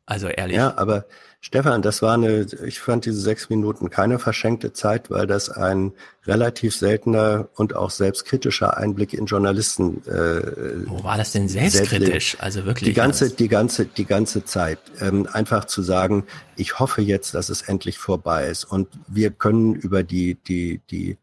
Also 0.04 0.28
ehrlich. 0.28 0.56
Ja, 0.56 0.76
aber 0.76 1.06
Stefan, 1.46 1.80
das 1.80 2.02
war 2.02 2.14
eine, 2.14 2.44
ich 2.64 2.80
fand 2.80 3.04
diese 3.04 3.20
sechs 3.20 3.50
Minuten 3.50 3.88
keine 3.88 4.18
verschenkte 4.18 4.72
Zeit, 4.72 5.10
weil 5.10 5.28
das 5.28 5.48
ein 5.48 5.92
relativ 6.26 6.74
seltener 6.74 7.48
und 7.54 7.76
auch 7.76 7.90
selbstkritischer 7.90 8.76
Einblick 8.76 9.14
in 9.14 9.26
Journalisten. 9.26 10.04
Äh, 10.08 10.88
Wo 10.88 11.04
war 11.04 11.16
das 11.16 11.30
denn 11.30 11.48
selbstkritisch? 11.48 12.36
Also 12.40 12.64
wirklich. 12.64 12.88
Die 12.88 12.94
ganze, 12.94 13.26
also- 13.26 13.36
die 13.36 13.46
ganze, 13.46 13.86
die 13.86 14.06
ganze 14.06 14.44
Zeit. 14.44 14.80
Ähm, 15.00 15.28
einfach 15.32 15.66
zu 15.66 15.82
sagen, 15.82 16.24
ich 16.56 16.80
hoffe 16.80 17.00
jetzt, 17.00 17.34
dass 17.34 17.48
es 17.48 17.62
endlich 17.62 17.96
vorbei 17.96 18.48
ist 18.48 18.64
und 18.64 18.88
wir 19.06 19.30
können 19.30 19.76
über 19.76 20.02
die, 20.02 20.34
die, 20.48 20.80
die 20.90 21.16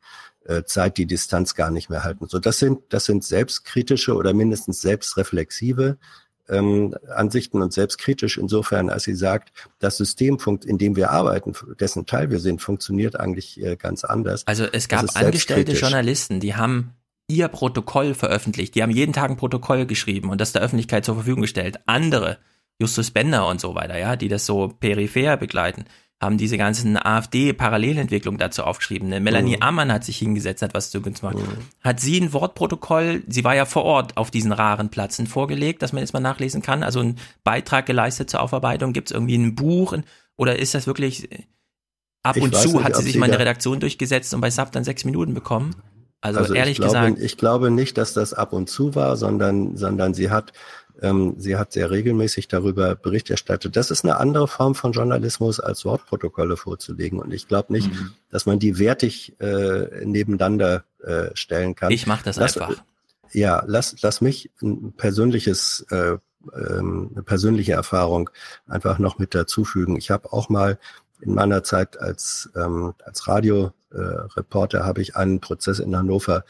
äh, 0.45 0.63
Zeit, 0.63 0.95
die 0.97 1.05
Distanz 1.05 1.53
gar 1.53 1.69
nicht 1.69 1.89
mehr 1.89 2.05
halten. 2.05 2.27
So, 2.29 2.39
das 2.39 2.59
sind, 2.59 2.79
das 2.87 3.03
sind 3.03 3.25
selbstkritische 3.25 4.15
oder 4.15 4.33
mindestens 4.33 4.79
selbstreflexive 4.79 5.97
ähm, 6.49 6.95
Ansichten 7.13 7.61
und 7.61 7.73
selbstkritisch 7.73 8.37
insofern, 8.37 8.89
als 8.89 9.03
sie 9.03 9.15
sagt, 9.15 9.53
das 9.79 9.97
System, 9.97 10.37
in 10.65 10.77
dem 10.77 10.95
wir 10.95 11.11
arbeiten, 11.11 11.53
dessen 11.79 12.05
Teil 12.05 12.29
wir 12.31 12.39
sind, 12.39 12.61
funktioniert 12.61 13.19
eigentlich 13.19 13.61
äh, 13.61 13.75
ganz 13.75 14.03
anders. 14.03 14.45
Also 14.47 14.65
es 14.65 14.87
gab 14.87 15.15
angestellte. 15.15 15.73
Journalisten, 15.73 16.39
die 16.39 16.55
haben 16.55 16.93
ihr 17.27 17.47
Protokoll 17.47 18.13
veröffentlicht. 18.13 18.75
Die 18.75 18.83
haben 18.83 18.91
jeden 18.91 19.13
Tag 19.13 19.29
ein 19.29 19.37
Protokoll 19.37 19.85
geschrieben 19.85 20.29
und 20.29 20.41
das 20.41 20.51
der 20.51 20.61
Öffentlichkeit 20.61 21.05
zur 21.05 21.15
Verfügung 21.15 21.41
gestellt. 21.41 21.79
Andere, 21.85 22.37
Justus 22.79 23.11
Bender 23.11 23.47
und 23.47 23.61
so 23.61 23.75
weiter, 23.75 23.97
ja, 23.97 24.15
die 24.15 24.27
das 24.27 24.45
so 24.45 24.67
peripher 24.67 25.37
begleiten, 25.37 25.85
haben 26.23 26.37
diese 26.37 26.57
ganzen 26.57 26.97
AfD-Parallelentwicklungen 26.97 28.39
dazu 28.39 28.63
aufgeschrieben. 28.63 29.07
Eine 29.07 29.19
Melanie 29.19 29.57
Mhm. 29.57 29.61
Ammann 29.63 29.91
hat 29.91 30.03
sich 30.03 30.17
hingesetzt, 30.17 30.61
hat 30.61 30.73
was 30.73 30.89
zu 30.91 31.01
gemacht. 31.01 31.35
Hat 31.83 31.99
sie 31.99 32.19
ein 32.19 32.33
Wortprotokoll, 32.33 33.23
sie 33.27 33.43
war 33.43 33.55
ja 33.55 33.65
vor 33.65 33.83
Ort 33.83 34.17
auf 34.17 34.31
diesen 34.31 34.51
raren 34.51 34.89
Platzen 34.89 35.27
vorgelegt, 35.27 35.81
dass 35.81 35.93
man 35.93 36.01
jetzt 36.01 36.13
mal 36.13 36.19
nachlesen 36.19 36.61
kann, 36.61 36.83
also 36.83 36.99
einen 36.99 37.17
Beitrag 37.43 37.85
geleistet 37.85 38.29
zur 38.29 38.41
Aufarbeitung. 38.41 38.93
Gibt 38.93 39.09
es 39.09 39.13
irgendwie 39.13 39.37
ein 39.37 39.55
Buch 39.55 39.95
oder 40.37 40.57
ist 40.59 40.73
das 40.73 40.87
wirklich 40.87 41.29
ab 42.23 42.37
Ich 42.37 42.43
und 42.43 42.55
zu 42.55 42.69
nicht, 42.77 42.83
hat 42.83 42.95
sie 42.95 43.03
sich 43.03 43.17
mal 43.17 43.25
in 43.25 43.31
der 43.31 43.39
da- 43.39 43.43
Redaktion 43.43 43.79
durchgesetzt 43.79 44.33
und 44.33 44.41
bei 44.41 44.49
Sub 44.49 44.71
dann 44.71 44.83
sechs 44.83 45.03
Minuten 45.05 45.33
bekommen? 45.33 45.75
Also, 46.21 46.39
Also 46.39 46.53
ehrlich 46.53 46.79
ich 46.79 46.85
glaube, 46.85 46.93
gesagt, 47.11 47.19
ich 47.21 47.37
glaube 47.37 47.69
nicht, 47.69 47.97
dass 47.97 48.13
das 48.13 48.33
ab 48.33 48.53
und 48.53 48.69
zu 48.69 48.95
war, 48.95 49.17
sondern, 49.17 49.75
sondern 49.75 50.13
sie 50.13 50.29
hat, 50.29 50.53
ähm, 51.03 51.35
sie 51.37 51.57
hat 51.57 51.73
sehr 51.73 51.91
regelmäßig 51.91 52.47
darüber 52.47 52.95
Bericht 52.95 53.29
erstattet. 53.29 53.75
Das 53.75 53.91
ist 53.91 54.03
eine 54.03 54.17
andere 54.17 54.47
Form 54.47 54.73
von 54.73 54.93
Journalismus, 54.93 55.59
als 55.59 55.85
Wortprotokolle 55.85 56.57
vorzulegen. 56.57 57.19
Und 57.19 57.31
ich 57.33 57.47
glaube 57.47 57.71
nicht, 57.73 57.91
Mhm. 57.91 58.13
dass 58.31 58.45
man 58.47 58.57
die 58.57 58.79
wertig 58.79 59.35
äh, 59.39 60.03
nebeneinander 60.05 60.85
äh, 61.03 61.29
stellen 61.35 61.75
kann. 61.75 61.91
ich 61.91 62.07
mache 62.07 62.23
das 62.23 62.37
Lass- 62.37 62.57
einfach. 62.57 62.81
Ja, 63.33 63.63
lass, 63.67 63.95
lass 64.01 64.21
mich 64.21 64.49
ein 64.61 64.93
persönliches, 64.93 65.85
äh, 65.89 66.17
ähm, 66.55 67.09
eine 67.13 67.23
persönliche 67.23 67.73
Erfahrung 67.73 68.29
einfach 68.67 68.97
noch 68.99 69.19
mit 69.19 69.33
dazufügen. 69.35 69.97
Ich 69.97 70.09
habe 70.11 70.31
auch 70.31 70.49
mal 70.49 70.77
in 71.19 71.33
meiner 71.33 71.63
Zeit 71.63 71.99
als, 71.99 72.49
ähm, 72.55 72.93
als 73.03 73.27
Radioreporter 73.27 74.79
äh, 74.79 74.83
habe 74.83 75.01
ich 75.01 75.15
einen 75.15 75.39
Prozess 75.39 75.79
in 75.79 75.95
Hannover, 75.95 76.43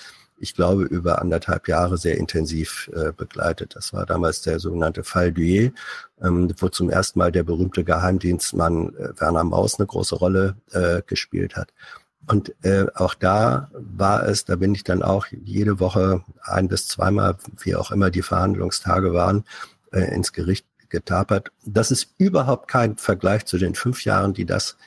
ich 0.43 0.53
glaube, 0.55 0.83
über 0.83 1.21
anderthalb 1.21 1.67
Jahre 1.69 1.97
sehr 1.97 2.17
intensiv 2.17 2.91
äh, 2.93 3.13
begleitet. 3.13 3.75
Das 3.75 3.93
war 3.93 4.05
damals 4.05 4.41
der 4.41 4.59
sogenannte 4.59 5.03
Fall 5.03 5.31
Duyet, 5.31 5.73
ähm, 6.21 6.53
wo 6.57 6.67
zum 6.67 6.89
ersten 6.89 7.19
Mal 7.19 7.31
der 7.31 7.43
berühmte 7.43 7.83
Geheimdienstmann 7.85 8.93
äh, 8.95 9.19
Werner 9.19 9.45
Maus 9.45 9.79
eine 9.79 9.87
große 9.87 10.15
Rolle 10.15 10.57
äh, 10.71 11.01
gespielt 11.07 11.55
hat. 11.55 11.73
Und 12.27 12.53
äh, 12.63 12.85
auch 12.93 13.15
da 13.15 13.69
war 13.73 14.27
es, 14.27 14.45
da 14.45 14.57
bin 14.57 14.75
ich 14.75 14.83
dann 14.83 15.01
auch 15.01 15.27
jede 15.31 15.79
Woche 15.79 16.23
ein 16.41 16.67
bis 16.67 16.87
zweimal, 16.87 17.37
wie 17.63 17.75
auch 17.75 17.91
immer 17.91 18.11
die 18.11 18.21
Verhandlungstage 18.21 19.13
waren, 19.13 19.45
äh, 19.91 20.13
ins 20.13 20.33
Gericht 20.33 20.65
getapert. 20.89 21.51
Das 21.65 21.89
ist 21.89 22.13
überhaupt 22.17 22.67
kein 22.67 22.97
Vergleich 22.97 23.45
zu 23.45 23.57
den 23.57 23.75
fünf 23.75 24.03
Jahren, 24.03 24.33
die 24.33 24.45
das 24.45 24.77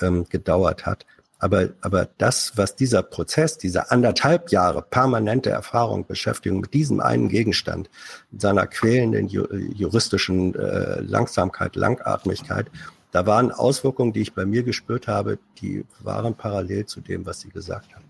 ähm, 0.00 0.26
gedauert 0.28 0.86
hat. 0.86 1.06
Aber, 1.42 1.70
aber 1.80 2.08
das, 2.18 2.52
was 2.54 2.76
dieser 2.76 3.02
Prozess, 3.02 3.58
diese 3.58 3.90
anderthalb 3.90 4.52
Jahre 4.52 4.80
permanente 4.80 5.50
Erfahrung, 5.50 6.06
Beschäftigung 6.06 6.60
mit 6.60 6.72
diesem 6.72 7.00
einen 7.00 7.28
Gegenstand, 7.28 7.90
mit 8.30 8.40
seiner 8.40 8.68
quälenden 8.68 9.26
ju 9.26 9.44
juristischen 9.52 10.54
äh, 10.54 11.00
Langsamkeit, 11.00 11.74
Langatmigkeit, 11.74 12.70
da 13.10 13.26
waren 13.26 13.50
Auswirkungen, 13.50 14.12
die 14.12 14.20
ich 14.20 14.34
bei 14.34 14.46
mir 14.46 14.62
gespürt 14.62 15.08
habe, 15.08 15.40
die 15.60 15.84
waren 15.98 16.36
parallel 16.36 16.86
zu 16.86 17.00
dem, 17.00 17.26
was 17.26 17.40
Sie 17.40 17.48
gesagt 17.48 17.92
haben. 17.96 18.04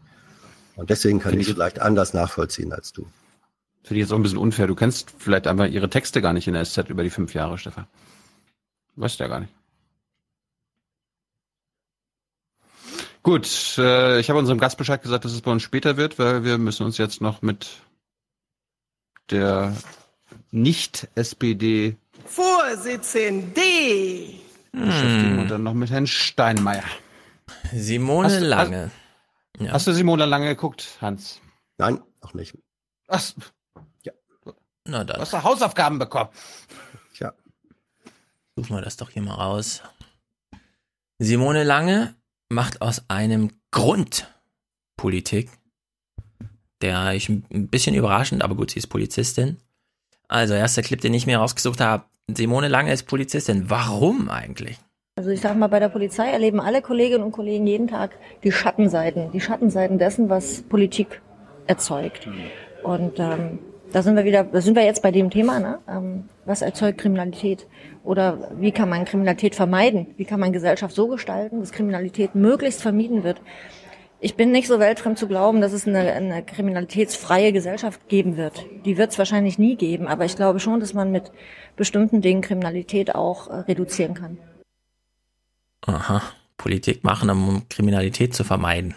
Und 0.76 0.90
deswegen 0.90 1.18
kann 1.18 1.40
ich 1.40 1.48
es 1.48 1.54
vielleicht 1.54 1.80
anders 1.80 2.12
nachvollziehen 2.12 2.74
als 2.74 2.92
du. 2.92 3.06
Finde 3.82 4.00
ich 4.00 4.00
jetzt 4.00 4.12
auch 4.12 4.16
ein 4.16 4.22
bisschen 4.22 4.36
unfair. 4.36 4.66
Du 4.66 4.74
kennst 4.74 5.10
vielleicht 5.16 5.46
einfach 5.46 5.68
ihre 5.68 5.88
Texte 5.88 6.20
gar 6.20 6.34
nicht 6.34 6.48
in 6.48 6.52
der 6.52 6.66
SZ 6.66 6.90
über 6.90 7.02
die 7.02 7.08
fünf 7.08 7.32
Jahre, 7.32 7.56
Stefan. 7.56 7.86
Weißt 8.96 9.18
du 9.18 9.24
ja 9.24 9.28
gar 9.28 9.40
nicht. 9.40 9.54
Gut, 13.22 13.78
äh, 13.78 14.18
ich 14.18 14.28
habe 14.30 14.38
unserem 14.38 14.58
Gast 14.58 14.76
Bescheid 14.78 15.00
gesagt, 15.02 15.24
dass 15.24 15.32
es 15.32 15.42
bei 15.42 15.50
uns 15.52 15.62
später 15.62 15.96
wird, 15.96 16.18
weil 16.18 16.44
wir 16.44 16.58
müssen 16.58 16.84
uns 16.84 16.98
jetzt 16.98 17.20
noch 17.20 17.40
mit 17.42 17.68
der 19.30 19.76
Nicht-SPD 20.50 21.96
Vorsitzende. 22.26 23.60
beschäftigen 24.72 25.38
und 25.38 25.48
dann 25.48 25.62
noch 25.62 25.74
mit 25.74 25.90
Herrn 25.90 26.06
Steinmeier. 26.08 26.82
Simone 27.72 28.26
Hast 28.28 28.40
du- 28.40 28.44
Lange. 28.46 28.90
Hast 29.68 29.86
du 29.86 29.92
Simone 29.92 30.24
Lange 30.24 30.46
geguckt, 30.48 30.96
Hans? 31.00 31.40
Nein, 31.78 32.00
noch 32.22 32.34
nicht. 32.34 32.56
Was? 33.06 33.34
Na 34.84 35.04
Du 35.04 35.12
dann, 35.12 35.20
hast 35.20 35.32
doch 35.32 35.44
Hausaufgaben 35.44 36.00
bekommen. 36.00 36.30
Tja. 37.14 37.32
suchen 38.56 38.74
wir 38.74 38.82
das 38.82 38.96
doch 38.96 39.10
hier 39.10 39.22
mal 39.22 39.34
raus. 39.34 39.80
Simone 41.20 41.62
Lange 41.62 42.16
macht 42.52 42.82
aus 42.82 43.02
einem 43.08 43.50
Grund 43.70 44.32
Politik, 44.96 45.50
der 46.80 47.12
ich 47.14 47.28
ein 47.28 47.68
bisschen 47.68 47.94
überraschend, 47.94 48.42
aber 48.42 48.54
gut, 48.54 48.70
sie 48.70 48.78
ist 48.78 48.88
Polizistin. 48.88 49.56
Also, 50.28 50.54
erster 50.54 50.82
Clip, 50.82 51.00
den 51.00 51.14
ich 51.14 51.26
mir 51.26 51.38
rausgesucht 51.38 51.80
habe. 51.80 52.04
Simone 52.32 52.68
Lange 52.68 52.92
ist 52.92 53.04
Polizistin. 53.04 53.68
Warum 53.68 54.28
eigentlich? 54.28 54.78
Also 55.14 55.28
ich 55.28 55.42
sage 55.42 55.58
mal, 55.58 55.66
bei 55.66 55.78
der 55.78 55.90
Polizei 55.90 56.30
erleben 56.30 56.58
alle 56.58 56.80
Kolleginnen 56.80 57.22
und 57.22 57.32
Kollegen 57.32 57.66
jeden 57.66 57.86
Tag 57.86 58.12
die 58.44 58.52
Schattenseiten, 58.52 59.30
die 59.30 59.40
Schattenseiten 59.40 59.98
dessen, 59.98 60.30
was 60.30 60.62
Politik 60.62 61.20
erzeugt. 61.66 62.26
Und 62.82 63.18
ähm, 63.18 63.58
da 63.92 64.02
sind 64.02 64.16
wir 64.16 64.24
wieder, 64.24 64.44
da 64.44 64.62
sind 64.62 64.74
wir 64.74 64.84
jetzt 64.84 65.02
bei 65.02 65.10
dem 65.10 65.28
Thema, 65.28 65.60
ne? 65.60 65.80
ähm, 65.86 66.28
was 66.46 66.62
erzeugt 66.62 66.98
Kriminalität? 66.98 67.66
Oder 68.04 68.50
wie 68.58 68.72
kann 68.72 68.88
man 68.88 69.04
Kriminalität 69.04 69.54
vermeiden? 69.54 70.08
Wie 70.16 70.24
kann 70.24 70.40
man 70.40 70.52
Gesellschaft 70.52 70.94
so 70.94 71.06
gestalten, 71.06 71.60
dass 71.60 71.72
Kriminalität 71.72 72.34
möglichst 72.34 72.82
vermieden 72.82 73.22
wird? 73.22 73.40
Ich 74.24 74.36
bin 74.36 74.52
nicht 74.52 74.68
so 74.68 74.78
weltfremd 74.78 75.18
zu 75.18 75.26
glauben, 75.26 75.60
dass 75.60 75.72
es 75.72 75.86
eine, 75.86 76.12
eine 76.12 76.44
kriminalitätsfreie 76.44 77.52
Gesellschaft 77.52 78.08
geben 78.08 78.36
wird. 78.36 78.64
Die 78.84 78.96
wird 78.96 79.10
es 79.10 79.18
wahrscheinlich 79.18 79.58
nie 79.58 79.76
geben, 79.76 80.06
aber 80.06 80.24
ich 80.24 80.36
glaube 80.36 80.60
schon, 80.60 80.78
dass 80.78 80.94
man 80.94 81.10
mit 81.10 81.32
bestimmten 81.76 82.20
Dingen 82.20 82.40
Kriminalität 82.40 83.14
auch 83.14 83.48
äh, 83.48 83.54
reduzieren 83.60 84.14
kann. 84.14 84.38
Aha, 85.80 86.22
Politik 86.56 87.02
machen, 87.02 87.30
um 87.30 87.68
Kriminalität 87.68 88.34
zu 88.34 88.44
vermeiden. 88.44 88.94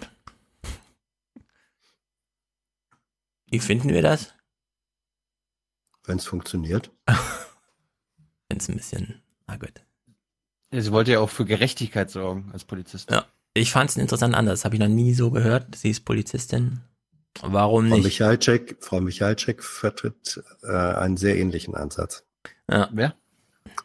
Wie 3.47 3.59
finden 3.59 3.89
wir 3.89 4.03
das? 4.03 4.35
Wenn 6.05 6.17
es 6.17 6.25
funktioniert. 6.25 6.91
Wenn 8.49 8.57
es 8.59 8.69
ein 8.69 8.75
bisschen, 8.75 9.21
na 9.47 9.57
gut. 9.57 9.73
Sie 10.71 10.91
wollte 10.91 11.11
ja 11.13 11.19
auch 11.19 11.29
für 11.29 11.45
Gerechtigkeit 11.45 12.09
sorgen 12.11 12.49
als 12.53 12.63
Polizist. 12.65 13.09
Ja, 13.09 13.25
ich 13.53 13.71
fand 13.71 13.89
es 13.89 13.97
interessant 13.97 14.35
anders. 14.35 14.65
Habe 14.65 14.75
ich 14.75 14.81
noch 14.81 14.87
nie 14.87 15.13
so 15.13 15.31
gehört. 15.31 15.75
Sie 15.75 15.89
ist 15.89 16.05
Polizistin. 16.05 16.81
Warum 17.41 17.87
Frau 17.89 17.95
nicht? 17.95 18.05
Michalczyk, 18.05 18.77
Frau 18.79 19.01
Michalczyk 19.01 19.63
vertritt 19.63 20.43
äh, 20.63 20.71
einen 20.71 21.17
sehr 21.17 21.37
ähnlichen 21.37 21.75
Ansatz. 21.75 22.23
Ja. 22.69 22.89
Wer? 22.93 23.15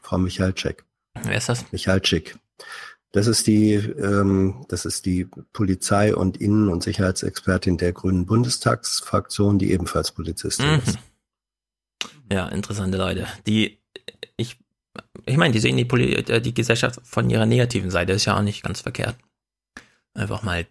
Frau 0.02 0.18
Michalczyk. 0.18 0.84
Wer 1.22 1.36
ist 1.36 1.48
das? 1.48 1.70
Michalczyk. 1.72 2.38
Das 3.12 3.26
ist 3.26 3.48
die, 3.48 3.72
ähm, 3.74 4.64
das 4.68 4.84
ist 4.84 5.04
die 5.04 5.24
Polizei- 5.52 6.14
und 6.14 6.36
Innen- 6.36 6.68
und 6.68 6.84
Sicherheitsexpertin 6.84 7.76
der 7.76 7.92
Grünen 7.92 8.24
Bundestagsfraktion, 8.24 9.58
die 9.58 9.72
ebenfalls 9.72 10.12
Polizistin 10.12 10.74
Mhm. 10.74 10.82
ist. 10.86 10.98
Ja, 12.30 12.46
interessante 12.48 12.96
Leute. 12.98 13.26
Die, 13.48 13.79
ich, 14.36 14.58
ich 15.26 15.36
meine, 15.36 15.52
die 15.52 15.60
sehen 15.60 15.76
die, 15.76 15.84
Poli 15.84 16.14
äh, 16.14 16.40
die 16.40 16.54
Gesellschaft 16.54 17.00
von 17.04 17.28
ihrer 17.30 17.46
negativen 17.46 17.90
Seite. 17.90 18.12
ist 18.12 18.24
ja 18.24 18.36
auch 18.36 18.42
nicht 18.42 18.62
ganz 18.62 18.80
verkehrt. 18.80 19.16
Einfach 20.14 20.42
mal 20.42 20.66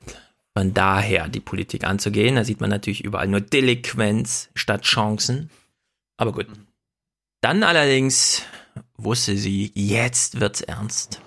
von 0.57 0.73
daher 0.73 1.27
die 1.29 1.39
Politik 1.39 1.85
anzugehen. 1.85 2.35
Da 2.35 2.43
sieht 2.43 2.59
man 2.59 2.69
natürlich 2.69 3.03
überall 3.03 3.27
nur 3.27 3.41
Delinquenz 3.41 4.49
statt 4.55 4.81
Chancen. 4.83 5.49
Aber 6.17 6.33
gut. 6.33 6.47
Dann 7.41 7.63
allerdings 7.63 8.43
wusste 8.97 9.37
sie, 9.37 9.71
jetzt 9.73 10.41
wird's 10.41 10.61
ernst. 10.61 11.21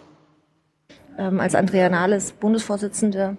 ähm, 1.18 1.40
als 1.40 1.54
Andrea 1.54 1.88
Nahles 1.88 2.32
Bundesvorsitzende 2.32 3.36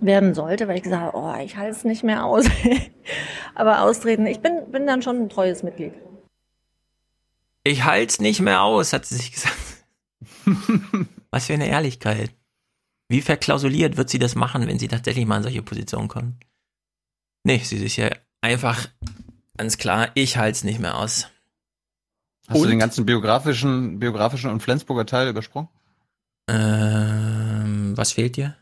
werden 0.00 0.34
sollte, 0.34 0.68
weil 0.68 0.76
ich 0.76 0.82
gesagt 0.82 1.02
habe, 1.02 1.16
oh, 1.16 1.44
ich 1.44 1.56
halte 1.56 1.72
es 1.72 1.84
nicht 1.84 2.04
mehr 2.04 2.24
aus. 2.24 2.46
Aber 3.54 3.82
austreten, 3.82 4.26
ich 4.26 4.40
bin, 4.40 4.70
bin 4.70 4.86
dann 4.86 5.02
schon 5.02 5.22
ein 5.22 5.28
treues 5.28 5.62
Mitglied. 5.62 5.92
Ich 7.66 7.82
halt's 7.82 8.20
nicht 8.20 8.40
mehr 8.40 8.62
aus, 8.62 8.92
hat 8.92 9.06
sie 9.06 9.16
sich 9.16 9.32
gesagt. 9.32 9.56
Was 11.32 11.46
für 11.46 11.54
eine 11.54 11.66
Ehrlichkeit. 11.66 12.30
Wie 13.08 13.20
verklausuliert 13.20 13.96
wird 13.96 14.08
sie 14.08 14.20
das 14.20 14.36
machen, 14.36 14.68
wenn 14.68 14.78
sie 14.78 14.86
tatsächlich 14.86 15.26
mal 15.26 15.38
in 15.38 15.42
solche 15.42 15.62
Positionen 15.62 16.06
kommt? 16.06 16.44
Nee, 17.42 17.58
sie 17.58 17.84
ist 17.84 17.96
ja 17.96 18.10
einfach 18.40 18.88
ganz 19.56 19.78
klar, 19.78 20.10
ich 20.14 20.36
halt's 20.36 20.62
nicht 20.62 20.78
mehr 20.78 20.96
aus. 20.96 21.26
Hast 22.46 22.58
du 22.58 22.62
Und? 22.62 22.70
den 22.70 22.78
ganzen 22.78 23.04
biografischen, 23.04 23.98
biografischen 23.98 24.50
und 24.50 24.62
Flensburger 24.62 25.04
Teil 25.04 25.28
übersprungen? 25.28 25.68
Ähm, 26.48 27.96
was 27.96 28.12
fehlt 28.12 28.36
dir? 28.36 28.56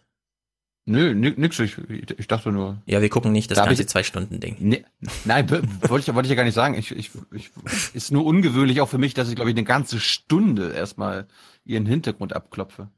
Nö, 0.87 1.15
ni- 1.15 1.33
nix. 1.37 1.59
Ich, 1.61 1.79
ich 1.89 2.29
dachte 2.29 2.53
nur. 2.53 2.83
Ja, 2.85 3.01
wir 3.01 3.09
gucken 3.09 3.33
nicht 3.33 3.51
das 3.51 3.57
Da 3.57 3.65
ganze 3.65 3.87
Zwei-Stunden-Ding. 3.87 4.57
Nee, 4.61 4.85
nein, 5.25 5.51
wollte 5.51 6.11
ich, 6.11 6.15
wollte 6.15 6.27
ich 6.27 6.31
ja 6.31 6.37
gar 6.37 6.45
nicht 6.45 6.55
sagen. 6.55 6.75
Ich, 6.75 6.91
ich, 6.91 7.11
ich, 7.33 7.51
ist 7.95 8.13
nur 8.13 8.27
ungewöhnlich 8.27 8.81
auch 8.83 8.89
für 8.89 8.99
mich, 8.99 9.15
dass 9.15 9.29
ich, 9.31 9.35
glaube 9.37 9.51
ich, 9.51 9.57
eine 9.57 9.65
ganze 9.65 9.99
Stunde 9.99 10.73
erstmal 10.73 11.27
ihren 11.65 11.87
Hintergrund 11.87 12.35
abklopfe. 12.35 12.89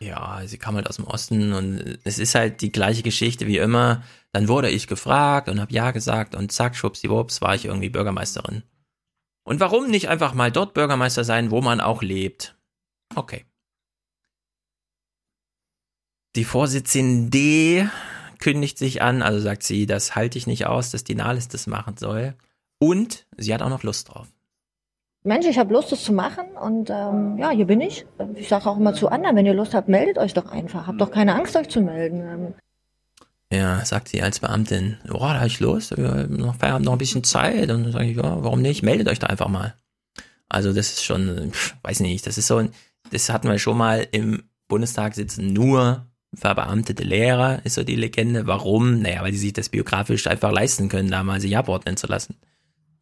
Ja, 0.00 0.42
sie 0.44 0.58
kam 0.58 0.74
halt 0.74 0.86
aus 0.86 0.96
dem 0.96 1.06
Osten 1.06 1.54
und 1.54 1.98
es 2.04 2.18
ist 2.18 2.34
halt 2.34 2.60
die 2.60 2.72
gleiche 2.72 3.02
Geschichte 3.02 3.46
wie 3.46 3.56
immer. 3.56 4.02
Dann 4.32 4.48
wurde 4.48 4.68
ich 4.68 4.86
gefragt 4.86 5.48
und 5.48 5.60
hab 5.60 5.70
ja 5.70 5.92
gesagt 5.92 6.34
und 6.34 6.52
zack, 6.52 6.76
schwuppsiwupps, 6.76 7.40
war 7.40 7.54
ich 7.54 7.64
irgendwie 7.64 7.88
Bürgermeisterin. 7.88 8.64
Und 9.44 9.60
warum 9.60 9.88
nicht 9.90 10.08
einfach 10.08 10.34
mal 10.34 10.50
dort 10.52 10.74
Bürgermeister 10.74 11.24
sein, 11.24 11.50
wo 11.50 11.62
man 11.62 11.80
auch 11.80 12.02
lebt? 12.02 12.54
Okay. 13.14 13.44
Die 16.36 16.44
Vorsitzende 16.44 17.90
kündigt 18.40 18.76
sich 18.76 19.02
an, 19.02 19.22
also 19.22 19.38
sagt 19.40 19.62
sie, 19.62 19.86
das 19.86 20.16
halte 20.16 20.36
ich 20.36 20.46
nicht 20.46 20.66
aus, 20.66 20.90
dass 20.90 21.04
die 21.04 21.14
Nahles 21.14 21.48
das 21.48 21.66
machen 21.66 21.96
soll. 21.96 22.34
Und 22.78 23.26
sie 23.36 23.54
hat 23.54 23.62
auch 23.62 23.68
noch 23.68 23.84
Lust 23.84 24.08
drauf. 24.08 24.26
Mensch, 25.22 25.46
ich 25.46 25.58
habe 25.58 25.72
Lust, 25.72 25.90
das 25.90 26.04
zu 26.04 26.12
machen 26.12 26.44
und 26.60 26.90
ähm, 26.90 27.38
ja, 27.38 27.50
hier 27.50 27.64
bin 27.64 27.80
ich. 27.80 28.04
Ich 28.34 28.48
sage 28.48 28.66
auch 28.68 28.76
immer 28.76 28.92
zu 28.92 29.08
anderen, 29.08 29.36
wenn 29.36 29.46
ihr 29.46 29.54
Lust 29.54 29.72
habt, 29.72 29.88
meldet 29.88 30.18
euch 30.18 30.34
doch 30.34 30.52
einfach. 30.52 30.86
Habt 30.86 31.00
doch 31.00 31.10
keine 31.10 31.34
Angst, 31.34 31.56
euch 31.56 31.70
zu 31.70 31.80
melden. 31.80 32.54
Ja, 33.50 33.82
sagt 33.84 34.08
sie 34.08 34.20
als 34.20 34.40
Beamtin, 34.40 34.98
oh, 35.08 35.18
da 35.20 35.40
hab 35.40 35.46
ich 35.46 35.60
los, 35.60 35.96
wir 35.96 36.08
haben 36.08 36.36
noch 36.36 36.56
Feierabend 36.56 36.84
noch 36.84 36.92
ein 36.92 36.98
bisschen 36.98 37.24
Zeit. 37.24 37.70
Und 37.70 37.84
dann 37.84 37.92
sage 37.92 38.06
ich, 38.06 38.16
ja, 38.16 38.42
warum 38.42 38.60
nicht? 38.60 38.82
Meldet 38.82 39.08
euch 39.08 39.18
da 39.18 39.28
einfach 39.28 39.48
mal. 39.48 39.74
Also 40.50 40.74
das 40.74 40.92
ist 40.92 41.04
schon, 41.04 41.52
pff, 41.52 41.74
weiß 41.82 42.00
nicht, 42.00 42.26
das 42.26 42.36
ist 42.36 42.48
so 42.48 42.58
ein, 42.58 42.72
das 43.10 43.30
hatten 43.30 43.48
wir 43.48 43.58
schon 43.58 43.78
mal 43.78 44.06
im 44.10 44.42
Bundestag 44.68 45.14
sitzen 45.14 45.54
nur 45.54 46.06
verbeamtete 46.36 47.02
Lehrer, 47.02 47.64
ist 47.64 47.74
so 47.74 47.84
die 47.84 47.96
Legende. 47.96 48.46
Warum? 48.46 49.00
Naja, 49.00 49.22
weil 49.22 49.32
die 49.32 49.38
sich 49.38 49.52
das 49.52 49.68
biografisch 49.68 50.26
einfach 50.26 50.52
leisten 50.52 50.88
können, 50.88 51.10
da 51.10 51.22
mal 51.22 51.40
sich 51.40 51.56
abordnen 51.56 51.96
zu 51.96 52.06
lassen. 52.06 52.36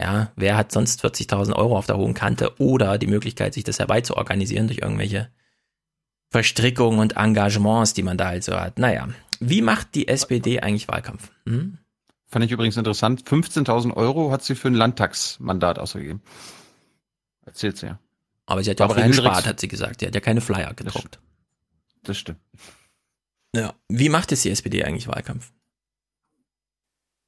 Ja, 0.01 0.33
wer 0.37 0.57
hat 0.57 0.73
sonst 0.73 1.05
40.000 1.05 1.55
Euro 1.55 1.77
auf 1.77 1.87
der 1.87 1.97
hohen 1.97 2.15
Kante 2.15 2.59
oder 2.59 2.99
die 2.99 3.07
Möglichkeit, 3.07 3.55
sich 3.55 3.65
das 3.65 3.79
herbeizuorganisieren 3.79 4.67
durch 4.67 4.81
irgendwelche 4.81 5.31
Verstrickungen 6.31 6.99
und 6.99 7.17
Engagements, 7.17 7.95
die 7.95 8.03
man 8.03 8.17
da 8.17 8.29
halt 8.29 8.43
so 8.43 8.59
hat. 8.59 8.79
Naja, 8.79 9.09
wie 9.39 9.63
macht 9.63 9.95
die 9.95 10.09
SPD 10.09 10.61
eigentlich 10.61 10.89
Wahlkampf? 10.89 11.31
Hm? 11.47 11.79
Fand 12.27 12.45
ich 12.45 12.51
übrigens 12.51 12.77
interessant. 12.77 13.25
15.000 13.25 13.95
Euro 13.95 14.33
hat 14.33 14.43
sie 14.43 14.55
für 14.55 14.69
ein 14.69 14.75
Landtagsmandat 14.75 15.79
ausgegeben. 15.79 16.23
Erzählt 17.45 17.77
sie 17.77 17.87
ja. 17.87 17.99
Aber 18.47 18.65
sie 18.65 18.71
hat 18.71 18.81
ja 18.81 18.87
auch 18.87 18.95
viel 18.95 19.07
gespart, 19.07 19.47
hat 19.47 19.61
sie 19.61 19.69
gesagt. 19.69 20.01
Sie 20.01 20.07
hat 20.07 20.15
ja 20.15 20.21
keine 20.21 20.41
Flyer 20.41 20.73
gedruckt. 20.75 21.21
Das 22.03 22.17
stimmt. 22.17 22.41
Ja. 23.55 23.75
Wie 23.89 24.09
macht 24.09 24.33
es 24.33 24.43
die 24.43 24.51
SPD 24.51 24.85
eigentlich 24.85 25.09
Wahlkampf? 25.09 25.53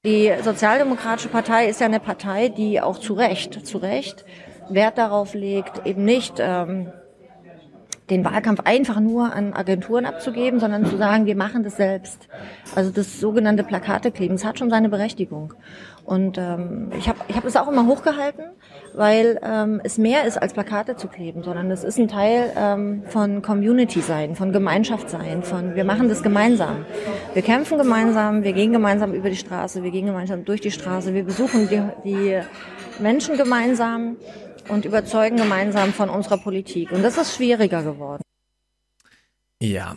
Die 0.05 0.33
Sozialdemokratische 0.43 1.29
Partei 1.29 1.69
ist 1.69 1.81
ja 1.81 1.87
eine 1.87 2.01
Partei, 2.01 2.49
die 2.49 2.81
auch 2.81 2.99
zu 2.99 3.15
Recht, 3.15 3.67
zu 3.67 3.79
Recht 3.79 4.25
Wert 4.69 4.99
darauf 4.99 5.35
legt, 5.35 5.87
eben 5.87 6.05
nicht 6.05 6.37
ähm, 6.39 6.91
den 8.11 8.25
Wahlkampf 8.25 8.61
einfach 8.61 9.01
nur 9.01 9.33
an 9.33 9.55
Agenturen 9.55 10.05
abzugeben, 10.05 10.61
sondern 10.61 10.87
zu 10.87 10.97
sagen, 10.97 11.27
wir 11.27 11.37
machen 11.37 11.63
das 11.63 11.77
selbst. 11.77 12.29
Also 12.75 12.91
das 12.91 13.19
sogenannte 13.21 13.65
Plakatekleben, 13.65 14.37
das 14.37 14.45
hat 14.45 14.59
schon 14.59 14.71
seine 14.71 14.89
Berechtigung. 14.89 15.55
Und 16.05 16.37
ähm, 16.37 16.91
ich 16.99 17.09
habe 17.09 17.19
ich 17.29 17.37
hab 17.37 17.45
es 17.45 17.57
auch 17.57 17.67
immer 17.67 17.87
hochgehalten, 17.87 18.45
weil 18.95 19.41
ähm, 19.43 19.81
es 19.85 19.97
mehr 19.97 20.25
ist 20.27 20.37
als 20.37 20.53
Plakate 20.53 20.97
zu 20.97 21.09
kleben, 21.09 21.43
sondern 21.43 21.71
es 21.71 21.83
ist 21.83 21.99
ein 21.99 22.09
Teil 22.09 22.53
ähm, 22.57 23.05
von 23.09 23.41
Community 23.41 24.03
sein, 24.03 24.37
von 24.37 24.53
Gemeinschaft 24.53 25.09
sein, 25.09 25.43
von 25.43 25.75
wir 25.75 25.85
machen 25.85 26.11
das 26.11 26.23
gemeinsam. 26.23 26.85
Wir 27.33 27.41
kämpfen 27.43 27.79
gemeinsam, 27.79 28.45
wir 28.45 28.53
gehen 28.53 28.73
gemeinsam 28.73 29.15
über 29.15 29.31
die 29.31 29.37
Straße, 29.37 29.83
wir 29.83 29.91
gehen 29.91 30.07
gemeinsam 30.07 30.45
durch 30.45 30.61
die 30.61 30.71
Straße, 30.71 31.15
wir 31.15 31.25
besuchen 31.25 31.69
die, 31.71 31.83
die 32.05 32.41
Menschen 33.03 33.39
gemeinsam 33.39 34.17
und 34.69 34.85
überzeugen 34.85 35.39
gemeinsam 35.39 35.95
von 35.95 36.11
unserer 36.11 36.37
Politik. 36.39 36.93
Und 36.93 37.03
das 37.03 37.17
ist 37.17 37.35
schwieriger 37.35 37.83
geworden. 37.83 38.23
Ja. 39.61 39.97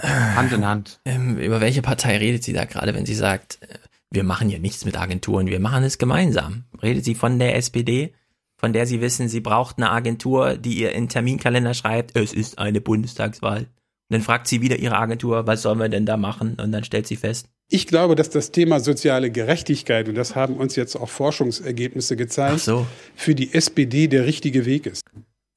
Hand 0.00 0.52
in 0.52 0.64
Hand. 0.64 1.00
Ähm, 1.04 1.38
über 1.38 1.60
welche 1.60 1.82
Partei 1.82 2.18
redet 2.18 2.44
sie 2.44 2.52
da 2.52 2.66
gerade, 2.66 2.94
wenn 2.94 3.06
sie 3.06 3.14
sagt, 3.14 3.58
äh, 3.62 3.78
wir 4.10 4.24
machen 4.24 4.48
hier 4.48 4.58
nichts 4.58 4.84
mit 4.84 4.98
Agenturen, 4.98 5.46
wir 5.46 5.60
machen 5.60 5.84
es 5.84 5.98
gemeinsam? 5.98 6.64
Redet 6.82 7.04
sie 7.04 7.14
von 7.14 7.38
der 7.38 7.56
SPD, 7.56 8.12
von 8.56 8.72
der 8.72 8.86
sie 8.86 9.00
wissen, 9.00 9.28
sie 9.28 9.40
braucht 9.40 9.78
eine 9.78 9.90
Agentur, 9.90 10.56
die 10.56 10.78
ihr 10.78 10.92
in 10.92 11.08
Terminkalender 11.08 11.74
schreibt, 11.74 12.16
es 12.16 12.32
ist 12.32 12.58
eine 12.58 12.80
Bundestagswahl. 12.80 13.60
Und 13.60 14.14
dann 14.14 14.22
fragt 14.22 14.48
sie 14.48 14.62
wieder 14.62 14.76
ihre 14.76 14.96
Agentur, 14.96 15.46
was 15.46 15.62
sollen 15.62 15.78
wir 15.78 15.88
denn 15.88 16.06
da 16.06 16.16
machen? 16.16 16.56
Und 16.58 16.72
dann 16.72 16.84
stellt 16.84 17.06
sie 17.06 17.16
fest, 17.16 17.48
ich 17.70 17.86
glaube, 17.86 18.14
dass 18.14 18.30
das 18.30 18.50
Thema 18.50 18.80
soziale 18.80 19.30
Gerechtigkeit, 19.30 20.08
und 20.08 20.14
das 20.14 20.34
haben 20.34 20.56
uns 20.56 20.74
jetzt 20.74 20.96
auch 20.96 21.10
Forschungsergebnisse 21.10 22.16
gezeigt, 22.16 22.60
so. 22.60 22.86
für 23.14 23.34
die 23.34 23.52
SPD 23.52 24.08
der 24.08 24.24
richtige 24.24 24.64
Weg 24.64 24.86
ist. 24.86 25.02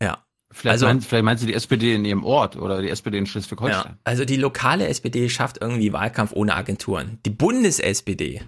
Ja. 0.04 0.26
Vielleicht, 0.54 0.74
Also- 0.74 0.86
meint, 0.86 1.06
vielleicht 1.06 1.24
meint 1.24 1.40
sie 1.40 1.46
die 1.48 1.54
SPD 1.54 1.96
in 1.96 2.04
ihrem 2.06 2.24
Ort 2.26 2.58
oder 2.58 2.82
die 2.82 2.90
SPD 2.90 3.18
in 3.18 3.26
Schleswig-Holstein. 3.26 3.94
Ja, 3.94 3.98
also 4.04 4.26
die 4.26 4.36
lokale 4.36 4.88
SPD 4.88 5.30
schafft 5.30 5.60
irgendwie 5.62 5.94
Wahlkampf 5.94 6.34
ohne 6.34 6.56
Agenturen. 6.56 7.20
Die 7.26 7.30
Bundes-SPD 7.30 8.42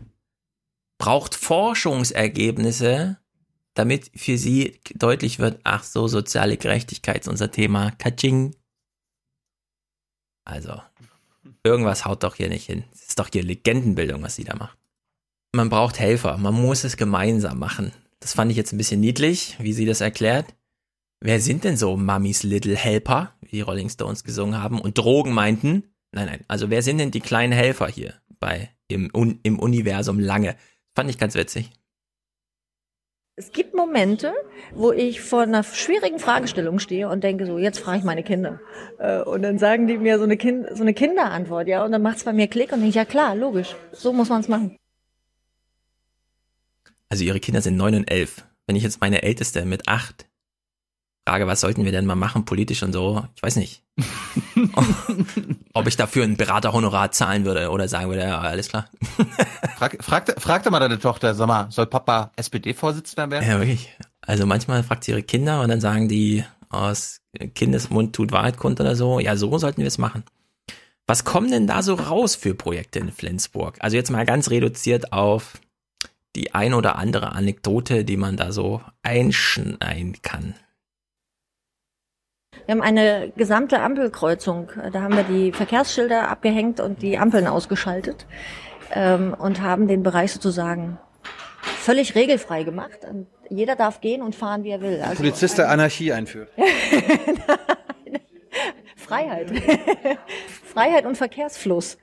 braucht 0.97 1.35
Forschungsergebnisse, 1.35 3.17
damit 3.73 4.11
für 4.15 4.37
sie 4.37 4.79
deutlich 4.95 5.39
wird, 5.39 5.59
ach 5.63 5.83
so, 5.83 6.07
soziale 6.07 6.57
Gerechtigkeit 6.57 7.21
ist 7.21 7.27
unser 7.27 7.51
Thema. 7.51 7.91
Katsching. 7.91 8.55
Also, 10.45 10.81
irgendwas 11.63 12.05
haut 12.05 12.23
doch 12.23 12.35
hier 12.35 12.49
nicht 12.49 12.65
hin. 12.65 12.83
Es 12.93 13.07
ist 13.09 13.19
doch 13.19 13.29
hier 13.31 13.43
Legendenbildung, 13.43 14.21
was 14.23 14.35
sie 14.35 14.43
da 14.43 14.55
macht. 14.55 14.77
Man 15.55 15.69
braucht 15.69 15.99
Helfer, 15.99 16.37
man 16.37 16.53
muss 16.53 16.83
es 16.83 16.97
gemeinsam 16.97 17.59
machen. 17.59 17.93
Das 18.19 18.33
fand 18.33 18.51
ich 18.51 18.57
jetzt 18.57 18.73
ein 18.73 18.77
bisschen 18.77 18.99
niedlich, 18.99 19.55
wie 19.59 19.73
sie 19.73 19.85
das 19.85 20.01
erklärt. 20.01 20.53
Wer 21.25 21.39
sind 21.39 21.63
denn 21.63 21.77
so 21.77 21.95
Mummies 21.95 22.43
Little 22.43 22.75
Helper, 22.75 23.33
wie 23.39 23.51
die 23.51 23.61
Rolling 23.61 23.87
Stones 23.87 24.25
gesungen 24.25 24.61
haben 24.61 24.81
und 24.81 24.97
Drogen 24.97 25.31
meinten? 25.31 25.83
Nein, 26.11 26.25
nein. 26.25 26.43
Also 26.49 26.69
wer 26.69 26.81
sind 26.81 26.97
denn 26.97 27.11
die 27.11 27.21
kleinen 27.21 27.53
Helfer 27.53 27.87
hier 27.87 28.15
bei 28.41 28.71
im, 28.89 29.09
Un 29.15 29.39
im 29.43 29.57
Universum 29.57 30.19
lange? 30.19 30.57
Fand 30.93 31.09
ich 31.09 31.17
ganz 31.17 31.35
witzig. 31.35 31.71
Es 33.37 33.53
gibt 33.53 33.73
Momente, 33.73 34.33
wo 34.75 34.91
ich 34.91 35.21
vor 35.21 35.43
einer 35.43 35.63
schwierigen 35.63 36.19
Fragestellung 36.19 36.79
stehe 36.79 37.07
und 37.07 37.23
denke 37.23 37.45
so, 37.45 37.57
jetzt 37.57 37.79
frage 37.79 37.99
ich 37.99 38.03
meine 38.03 38.23
Kinder. 38.23 38.59
Äh, 38.99 39.21
Und 39.21 39.43
dann 39.43 39.57
sagen 39.57 39.87
die 39.87 39.97
mir 39.97 40.17
so 40.17 40.25
eine, 40.25 40.35
kind, 40.35 40.67
so 40.75 40.81
eine 40.81 40.93
Kinderantwort, 40.93 41.69
ja, 41.69 41.85
und 41.85 41.93
dann 41.93 42.01
macht 42.01 42.17
es 42.17 42.25
bei 42.25 42.33
mir 42.33 42.47
Klick 42.49 42.73
und 42.73 42.79
denke 42.79 42.89
ich, 42.89 42.95
ja 42.95 43.05
klar, 43.05 43.33
logisch, 43.33 43.77
so 43.93 44.11
muss 44.11 44.27
man 44.27 44.41
es 44.41 44.49
machen. 44.49 44.75
Also 47.07 47.23
ihre 47.23 47.39
Kinder 47.39 47.61
sind 47.61 47.77
neun 47.77 47.95
und 47.95 48.11
elf. 48.11 48.45
Wenn 48.67 48.75
ich 48.75 48.83
jetzt 48.83 48.99
meine 48.99 49.23
Älteste 49.23 49.63
mit 49.63 49.87
acht 49.87 50.25
frage, 51.27 51.47
was 51.47 51.61
sollten 51.61 51.85
wir 51.85 51.91
denn 51.91 52.05
mal 52.05 52.15
machen, 52.15 52.45
politisch 52.45 52.83
und 52.83 52.93
so, 52.93 53.25
ich 53.35 53.43
weiß 53.43 53.55
nicht. 53.55 53.83
Ob 55.73 55.87
ich 55.87 55.95
dafür 55.95 56.23
ein 56.23 56.37
Beraterhonorar 56.37 57.11
zahlen 57.11 57.45
würde 57.45 57.69
oder 57.69 57.87
sagen 57.87 58.09
würde, 58.09 58.23
ja, 58.23 58.39
alles 58.39 58.69
klar. 58.69 58.89
Frag, 59.77 60.03
frag, 60.03 60.41
frag 60.41 60.63
doch 60.63 60.71
mal 60.71 60.79
deine 60.79 60.99
Tochter, 60.99 61.33
sag 61.33 61.47
mal, 61.47 61.71
soll 61.71 61.85
Papa 61.85 62.31
SPD-Vorsitzender 62.35 63.31
werden? 63.31 63.49
Ja, 63.49 63.59
wirklich. 63.59 63.89
Also 64.21 64.45
manchmal 64.45 64.83
fragt 64.83 65.03
sie 65.03 65.11
ihre 65.11 65.23
Kinder 65.23 65.61
und 65.61 65.69
dann 65.69 65.81
sagen 65.81 66.07
die, 66.07 66.43
aus 66.69 67.21
Kindesmund 67.55 68.15
tut 68.15 68.31
Wahrheit 68.31 68.57
kund 68.57 68.79
oder 68.79 68.95
so. 68.95 69.19
Ja, 69.19 69.35
so 69.35 69.57
sollten 69.57 69.81
wir 69.81 69.87
es 69.87 69.97
machen. 69.97 70.23
Was 71.05 71.23
kommen 71.23 71.51
denn 71.51 71.67
da 71.67 71.83
so 71.83 71.95
raus 71.95 72.35
für 72.35 72.53
Projekte 72.55 72.99
in 72.99 73.11
Flensburg? 73.11 73.77
Also 73.79 73.97
jetzt 73.97 74.09
mal 74.09 74.25
ganz 74.25 74.49
reduziert 74.49 75.13
auf 75.13 75.59
die 76.35 76.53
ein 76.55 76.73
oder 76.73 76.95
andere 76.95 77.33
Anekdote, 77.33 78.05
die 78.05 78.17
man 78.17 78.37
da 78.37 78.51
so 78.51 78.81
einschneiden 79.03 80.21
kann. 80.21 80.55
Wir 82.65 82.73
haben 82.75 82.81
eine 82.81 83.31
gesamte 83.35 83.79
Ampelkreuzung. 83.81 84.69
Da 84.91 85.01
haben 85.01 85.15
wir 85.15 85.23
die 85.23 85.51
Verkehrsschilder 85.51 86.29
abgehängt 86.29 86.79
und 86.79 87.01
die 87.01 87.17
Ampeln 87.17 87.47
ausgeschaltet 87.47 88.25
ähm, 88.93 89.33
und 89.37 89.61
haben 89.61 89.87
den 89.87 90.01
Bereich 90.03 90.31
sozusagen 90.31 90.97
völlig 91.61 92.15
regelfrei 92.15 92.63
gemacht. 92.63 92.99
Jeder 93.49 93.75
darf 93.75 93.99
gehen 94.01 94.21
und 94.21 94.35
fahren, 94.35 94.63
wie 94.63 94.69
er 94.71 94.81
will. 94.81 95.01
Also 95.01 95.17
Polizist, 95.17 95.57
der 95.57 95.69
Anarchie 95.69 96.13
einführt. 96.13 96.49
Freiheit. 98.95 99.51
Freiheit 100.63 101.05
und 101.05 101.17
Verkehrsfluss. 101.17 101.97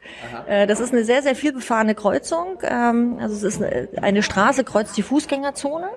Äh, 0.47 0.67
Das 0.67 0.81
ist 0.81 0.93
eine 0.93 1.05
sehr, 1.05 1.23
sehr 1.23 1.35
viel 1.35 1.53
befahrene 1.53 1.95
Kreuzung. 1.95 2.59
Ähm, 2.63 3.17
Also 3.21 3.35
es 3.35 3.43
ist 3.43 3.63
eine- 3.63 3.89
eine 4.03 4.23
Straße, 4.23 4.65
kreuzt 4.65 4.97
die 4.97 5.03
Fußgängerzone. 5.03 5.89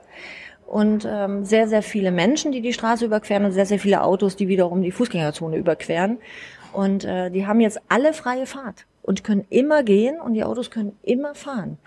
Und 0.74 1.08
ähm, 1.08 1.46
sehr, 1.46 1.68
sehr 1.68 1.84
viele 1.84 2.12
Menschen, 2.12 2.52
die 2.52 2.60
die 2.60 2.74
Straße 2.74 3.06
überqueren 3.06 3.46
und 3.46 3.52
sehr, 3.52 3.68
sehr 3.68 3.78
viele 3.78 4.02
Autos, 4.02 4.36
die 4.36 4.48
wiederum 4.48 4.82
die 4.82 4.90
Fußgängerzone 4.90 5.56
überqueren. 5.56 6.18
Und 6.72 7.06
äh, 7.06 7.30
die 7.30 7.46
haben 7.46 7.60
jetzt 7.60 7.80
alle 7.90 8.12
freie 8.12 8.48
Fahrt 8.48 8.88
und 9.04 9.24
können 9.24 9.46
immer 9.52 9.84
gehen 9.84 10.20
und 10.20 10.34
die 10.34 10.44
Autos 10.44 10.72
können 10.72 10.98
immer 11.04 11.36
fahren. 11.36 11.78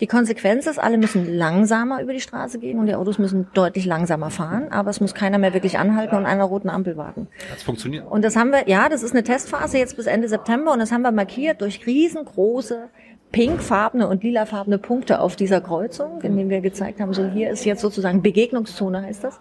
Die 0.00 0.08
Konsequenz 0.08 0.66
ist, 0.66 0.80
alle 0.80 0.98
müssen 0.98 1.32
langsamer 1.32 2.02
über 2.02 2.12
die 2.12 2.20
Straße 2.20 2.58
gehen 2.58 2.80
und 2.80 2.86
die 2.86 2.96
Autos 2.96 3.20
müssen 3.20 3.46
deutlich 3.54 3.86
langsamer 3.86 4.30
fahren, 4.30 4.72
aber 4.72 4.90
es 4.90 5.00
muss 5.00 5.14
keiner 5.14 5.38
mehr 5.38 5.54
wirklich 5.54 5.78
anhalten 5.78 6.16
und 6.16 6.26
einer 6.26 6.42
roten 6.42 6.68
Ampel 6.68 6.96
warten. 6.96 7.28
Hat's 7.48 7.62
funktioniert? 7.62 8.10
Und 8.10 8.24
das 8.24 8.34
haben 8.34 8.50
wir, 8.50 8.68
ja, 8.68 8.88
das 8.88 9.04
ist 9.04 9.12
eine 9.12 9.22
Testphase 9.22 9.78
jetzt 9.78 9.96
bis 9.96 10.06
Ende 10.06 10.28
September 10.28 10.72
und 10.72 10.80
das 10.80 10.90
haben 10.90 11.02
wir 11.02 11.12
markiert 11.12 11.60
durch 11.60 11.86
riesengroße 11.86 12.88
pinkfarbene 13.32 14.06
und 14.06 14.22
lilafarbene 14.22 14.78
Punkte 14.78 15.20
auf 15.20 15.36
dieser 15.36 15.60
Kreuzung, 15.60 16.20
in 16.20 16.36
denen 16.36 16.50
wir 16.50 16.60
gezeigt 16.60 17.00
haben, 17.00 17.12
so 17.14 17.26
hier 17.28 17.50
ist 17.50 17.64
jetzt 17.64 17.80
sozusagen 17.80 18.22
Begegnungszone 18.22 19.02
heißt 19.02 19.24
das. 19.24 19.40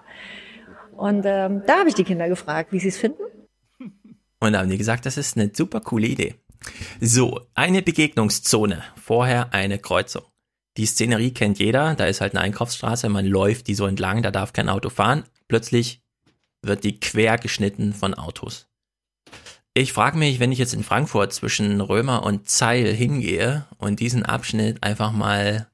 Und 0.95 1.23
ähm, 1.25 1.63
da 1.67 1.79
habe 1.79 1.89
ich 1.89 1.95
die 1.95 2.03
Kinder 2.03 2.29
gefragt, 2.29 2.71
wie 2.71 2.79
sie 2.79 2.87
es 2.87 2.97
finden. 2.97 3.23
Und 4.39 4.53
da 4.53 4.59
haben 4.59 4.69
die 4.69 4.77
gesagt, 4.77 5.05
das 5.05 5.17
ist 5.17 5.37
eine 5.37 5.51
super 5.53 5.81
coole 5.81 6.07
Idee. 6.07 6.35
So, 6.99 7.41
eine 7.53 7.81
Begegnungszone, 7.81 8.83
vorher 8.95 9.53
eine 9.53 9.77
Kreuzung. 9.77 10.23
Die 10.77 10.85
Szenerie 10.85 11.31
kennt 11.31 11.59
jeder, 11.59 11.95
da 11.95 12.05
ist 12.05 12.21
halt 12.21 12.33
eine 12.33 12.41
Einkaufsstraße, 12.41 13.09
man 13.09 13.25
läuft 13.25 13.67
die 13.67 13.75
so 13.75 13.85
entlang, 13.85 14.21
da 14.21 14.31
darf 14.31 14.53
kein 14.53 14.69
Auto 14.69 14.89
fahren. 14.89 15.23
Plötzlich 15.47 16.01
wird 16.61 16.83
die 16.83 16.99
quer 16.99 17.37
geschnitten 17.37 17.93
von 17.93 18.13
Autos. 18.13 18.70
Ich 19.73 19.93
frage 19.93 20.17
mich, 20.17 20.39
wenn 20.39 20.51
ich 20.51 20.59
jetzt 20.59 20.73
in 20.73 20.83
Frankfurt 20.83 21.33
zwischen 21.33 21.79
Römer 21.79 22.23
und 22.23 22.49
Zeil 22.49 22.93
hingehe 22.93 23.67
und 23.77 24.01
diesen 24.01 24.23
Abschnitt 24.23 24.83
einfach 24.83 25.13
mal 25.13 25.71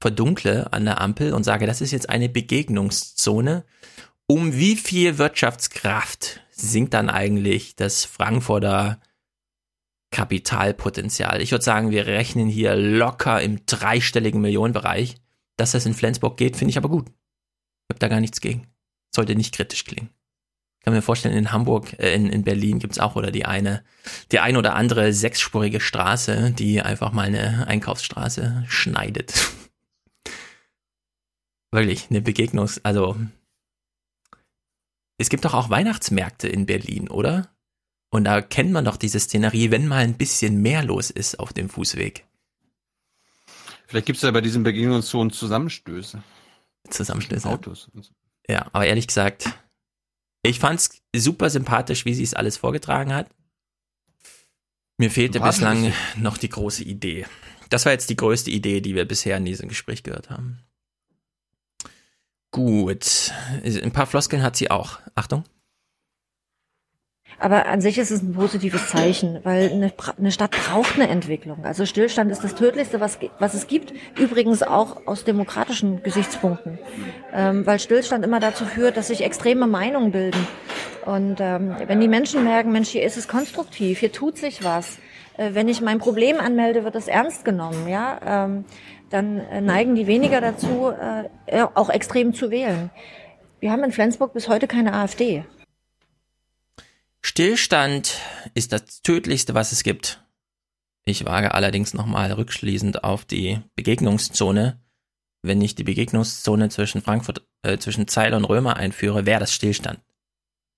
verdunkle 0.00 0.72
an 0.72 0.84
der 0.84 1.00
Ampel 1.00 1.32
und 1.34 1.44
sage, 1.44 1.66
das 1.66 1.80
ist 1.80 1.92
jetzt 1.92 2.08
eine 2.08 2.28
Begegnungszone, 2.28 3.64
um 4.26 4.54
wie 4.54 4.76
viel 4.76 5.18
Wirtschaftskraft 5.18 6.40
sinkt 6.50 6.94
dann 6.94 7.10
eigentlich 7.10 7.76
das 7.76 8.04
Frankfurter 8.04 9.00
Kapitalpotenzial. 10.10 11.40
Ich 11.40 11.52
würde 11.52 11.64
sagen, 11.64 11.90
wir 11.90 12.06
rechnen 12.06 12.48
hier 12.48 12.74
locker 12.74 13.40
im 13.40 13.64
dreistelligen 13.66 14.40
Millionenbereich. 14.40 15.16
Dass 15.56 15.72
das 15.72 15.86
in 15.86 15.94
Flensburg 15.94 16.36
geht, 16.36 16.56
finde 16.56 16.70
ich 16.70 16.78
aber 16.78 16.88
gut. 16.88 17.08
Ich 17.08 17.94
habe 17.94 17.98
da 17.98 18.08
gar 18.08 18.20
nichts 18.20 18.40
gegen. 18.40 18.68
Sollte 19.14 19.34
nicht 19.34 19.54
kritisch 19.54 19.84
klingen. 19.84 20.10
Kann 20.88 20.94
mir 20.94 21.02
vorstellen, 21.02 21.36
in 21.36 21.52
Hamburg, 21.52 21.98
äh, 21.98 22.14
in, 22.14 22.30
in 22.30 22.44
Berlin 22.44 22.78
gibt's 22.78 22.98
auch 22.98 23.14
oder 23.14 23.30
die 23.30 23.44
eine, 23.44 23.84
die 24.32 24.38
ein 24.38 24.56
oder 24.56 24.74
andere 24.74 25.12
sechsspurige 25.12 25.80
Straße, 25.80 26.52
die 26.52 26.80
einfach 26.80 27.12
mal 27.12 27.26
eine 27.26 27.66
Einkaufsstraße 27.66 28.64
schneidet. 28.68 29.34
Wirklich, 31.72 32.06
eine 32.08 32.22
Begegnungs-, 32.22 32.80
also 32.84 33.18
es 35.18 35.28
gibt 35.28 35.44
doch 35.44 35.52
auch 35.52 35.68
Weihnachtsmärkte 35.68 36.48
in 36.48 36.64
Berlin, 36.64 37.10
oder? 37.10 37.50
Und 38.08 38.24
da 38.24 38.40
kennt 38.40 38.72
man 38.72 38.86
doch 38.86 38.96
diese 38.96 39.20
Szenerie, 39.20 39.70
wenn 39.70 39.88
mal 39.88 40.02
ein 40.02 40.16
bisschen 40.16 40.62
mehr 40.62 40.82
los 40.82 41.10
ist 41.10 41.38
auf 41.38 41.52
dem 41.52 41.68
Fußweg. 41.68 42.24
Vielleicht 43.88 44.06
gibt 44.06 44.16
es 44.16 44.22
ja 44.22 44.30
bei 44.30 44.40
diesen 44.40 44.62
Begegnungszonen 44.62 45.32
Zusammenstöße. 45.32 46.22
Zusammenstöße. 46.88 47.46
Autos. 47.46 47.90
Ja, 48.48 48.68
aber 48.72 48.86
ehrlich 48.86 49.06
gesagt, 49.06 49.52
ich 50.42 50.58
fand's 50.58 51.02
super 51.14 51.50
sympathisch, 51.50 52.04
wie 52.04 52.14
sie 52.14 52.22
es 52.22 52.34
alles 52.34 52.56
vorgetragen 52.56 53.12
hat. 53.12 53.28
Mir 54.96 55.10
fehlte 55.10 55.40
bislang 55.40 55.92
noch 56.16 56.38
die 56.38 56.48
große 56.48 56.82
Idee. 56.82 57.26
Das 57.70 57.84
war 57.84 57.92
jetzt 57.92 58.10
die 58.10 58.16
größte 58.16 58.50
Idee, 58.50 58.80
die 58.80 58.94
wir 58.94 59.04
bisher 59.04 59.36
in 59.36 59.44
diesem 59.44 59.68
Gespräch 59.68 60.02
gehört 60.02 60.30
haben. 60.30 60.58
Gut. 62.50 63.32
Ein 63.62 63.92
paar 63.92 64.06
Floskeln 64.06 64.42
hat 64.42 64.56
sie 64.56 64.70
auch. 64.70 64.98
Achtung. 65.14 65.44
Aber 67.40 67.66
an 67.66 67.80
sich 67.80 67.98
ist 67.98 68.10
es 68.10 68.20
ein 68.20 68.32
positives 68.32 68.88
Zeichen, 68.88 69.38
weil 69.44 69.70
eine, 69.70 69.92
eine, 70.18 70.32
Stadt 70.32 70.50
braucht 70.50 70.96
eine 70.96 71.08
Entwicklung. 71.08 71.64
Also 71.64 71.86
Stillstand 71.86 72.32
ist 72.32 72.42
das 72.42 72.56
Tödlichste, 72.56 73.00
was, 73.00 73.18
was 73.38 73.54
es 73.54 73.68
gibt. 73.68 73.92
Übrigens 74.18 74.64
auch 74.64 75.06
aus 75.06 75.24
demokratischen 75.24 76.02
Gesichtspunkten. 76.02 76.78
Ähm, 77.32 77.64
weil 77.64 77.78
Stillstand 77.78 78.24
immer 78.24 78.40
dazu 78.40 78.64
führt, 78.64 78.96
dass 78.96 79.08
sich 79.08 79.22
extreme 79.22 79.68
Meinungen 79.68 80.10
bilden. 80.10 80.46
Und 81.06 81.36
ähm, 81.40 81.76
wenn 81.86 82.00
die 82.00 82.08
Menschen 82.08 82.42
merken, 82.42 82.72
Mensch, 82.72 82.88
hier 82.88 83.04
ist 83.04 83.16
es 83.16 83.28
konstruktiv, 83.28 84.00
hier 84.00 84.10
tut 84.10 84.36
sich 84.36 84.64
was. 84.64 84.98
Äh, 85.36 85.50
wenn 85.54 85.68
ich 85.68 85.80
mein 85.80 85.98
Problem 85.98 86.40
anmelde, 86.40 86.82
wird 86.82 86.96
es 86.96 87.06
ernst 87.06 87.44
genommen. 87.44 87.88
Ja, 87.88 88.18
ähm, 88.26 88.64
dann 89.10 89.38
äh, 89.38 89.60
neigen 89.60 89.94
die 89.94 90.08
weniger 90.08 90.40
dazu, 90.40 90.92
äh, 91.46 91.62
auch 91.74 91.88
extrem 91.88 92.34
zu 92.34 92.50
wählen. 92.50 92.90
Wir 93.60 93.70
haben 93.70 93.84
in 93.84 93.92
Flensburg 93.92 94.32
bis 94.32 94.48
heute 94.48 94.66
keine 94.66 94.92
AfD. 94.92 95.44
Stillstand 97.22 98.18
ist 98.54 98.72
das 98.72 99.02
tödlichste, 99.02 99.54
was 99.54 99.72
es 99.72 99.82
gibt. 99.82 100.24
Ich 101.04 101.24
wage 101.24 101.54
allerdings 101.54 101.94
nochmal 101.94 102.32
rückschließend 102.32 103.02
auf 103.04 103.24
die 103.24 103.60
Begegnungszone. 103.76 104.80
Wenn 105.42 105.60
ich 105.60 105.74
die 105.74 105.84
Begegnungszone 105.84 106.68
zwischen 106.68 107.00
Frankfurt, 107.00 107.46
äh, 107.62 107.78
zwischen 107.78 108.08
Zeil 108.08 108.34
und 108.34 108.44
Römer 108.44 108.76
einführe, 108.76 109.24
wäre 109.24 109.40
das 109.40 109.52
Stillstand. 109.52 110.00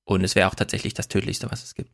Und 0.04 0.22
es 0.22 0.34
wäre 0.34 0.48
auch 0.48 0.54
tatsächlich 0.54 0.94
das 0.94 1.08
tödlichste, 1.08 1.50
was 1.50 1.64
es 1.64 1.74
gibt. 1.74 1.92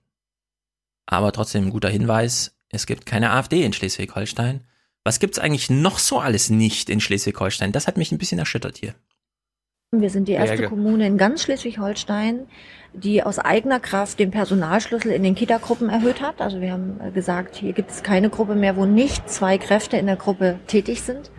Aber 1.06 1.32
trotzdem 1.32 1.66
ein 1.66 1.70
guter 1.70 1.88
Hinweis, 1.88 2.56
es 2.68 2.86
gibt 2.86 3.06
keine 3.06 3.30
AfD 3.30 3.62
in 3.62 3.72
Schleswig-Holstein. 3.72 4.66
Was 5.04 5.20
gibt's 5.20 5.38
eigentlich 5.38 5.70
noch 5.70 5.98
so 5.98 6.18
alles 6.18 6.50
nicht 6.50 6.90
in 6.90 7.00
Schleswig-Holstein? 7.00 7.72
Das 7.72 7.86
hat 7.86 7.96
mich 7.96 8.10
ein 8.10 8.18
bisschen 8.18 8.40
erschüttert 8.40 8.76
hier. 8.76 8.94
Wir 9.92 10.10
sind 10.10 10.26
die 10.26 10.32
erste 10.32 10.62
ja, 10.62 10.68
Kommune 10.68 11.06
in 11.06 11.16
ganz 11.16 11.42
Schleswig-Holstein, 11.42 12.48
die 12.96 13.22
aus 13.22 13.38
eigener 13.38 13.80
Kraft 13.80 14.18
den 14.18 14.30
Personalschlüssel 14.30 15.12
in 15.12 15.22
den 15.22 15.34
Kita-Gruppen 15.34 15.88
erhöht 15.88 16.20
hat. 16.20 16.40
Also 16.40 16.60
wir 16.60 16.72
haben 16.72 17.00
äh, 17.00 17.10
gesagt, 17.10 17.56
hier 17.56 17.72
gibt 17.72 17.90
es 17.90 18.02
keine 18.02 18.30
Gruppe 18.30 18.54
mehr, 18.54 18.76
wo 18.76 18.84
nicht 18.84 19.28
zwei 19.28 19.58
Kräfte 19.58 19.96
in 19.96 20.06
der 20.06 20.16
Gruppe 20.16 20.58
tätig 20.66 21.02
sind. 21.02 21.30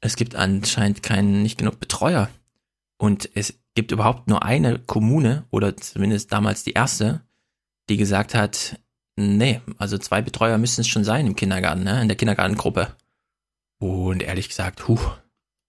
Es 0.00 0.16
gibt 0.16 0.34
anscheinend 0.34 1.02
keinen, 1.02 1.42
nicht 1.42 1.58
genug 1.58 1.80
Betreuer. 1.80 2.28
Und 2.98 3.30
es 3.34 3.58
gibt 3.74 3.92
überhaupt 3.92 4.28
nur 4.28 4.42
eine 4.42 4.78
Kommune, 4.78 5.44
oder 5.50 5.76
zumindest 5.76 6.32
damals 6.32 6.64
die 6.64 6.72
erste, 6.72 7.20
die 7.88 7.96
gesagt 7.96 8.34
hat, 8.34 8.78
Nee, 9.16 9.62
also 9.78 9.96
zwei 9.96 10.20
Betreuer 10.20 10.58
müssen 10.58 10.82
es 10.82 10.88
schon 10.88 11.04
sein 11.04 11.26
im 11.26 11.36
Kindergarten, 11.36 11.84
ne? 11.84 12.02
in 12.02 12.08
der 12.08 12.18
Kindergartengruppe. 12.18 12.94
Und 13.78 14.22
ehrlich 14.22 14.48
gesagt, 14.48 14.88
huch, 14.88 15.16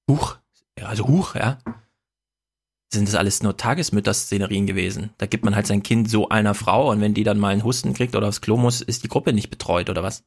huch, 0.09 0.38
also 0.82 1.08
huch, 1.08 1.35
ja. 1.35 1.58
Sind 2.92 3.08
das 3.08 3.16
alles 3.16 3.44
nur 3.44 3.58
Tagesmütter-Szenerien 3.58 4.66
gewesen? 4.66 5.12
Da 5.18 5.26
gibt 5.26 5.44
man 5.44 5.56
halt 5.56 5.68
sein 5.68 5.84
Kind 5.84 6.10
so 6.10 6.30
einer 6.30 6.54
Frau 6.54 6.90
und 6.92 7.02
wenn 7.02 7.14
die 7.14 7.24
dann 7.24 7.38
mal 7.38 7.50
einen 7.50 7.64
Husten 7.64 7.94
kriegt 7.94 8.16
oder 8.16 8.28
aufs 8.30 8.42
Klo 8.42 8.56
muss, 8.56 8.82
ist 8.82 9.04
die 9.04 9.10
Gruppe 9.10 9.34
nicht 9.34 9.50
betreut 9.50 9.90
oder 9.90 10.04
was? 10.04 10.24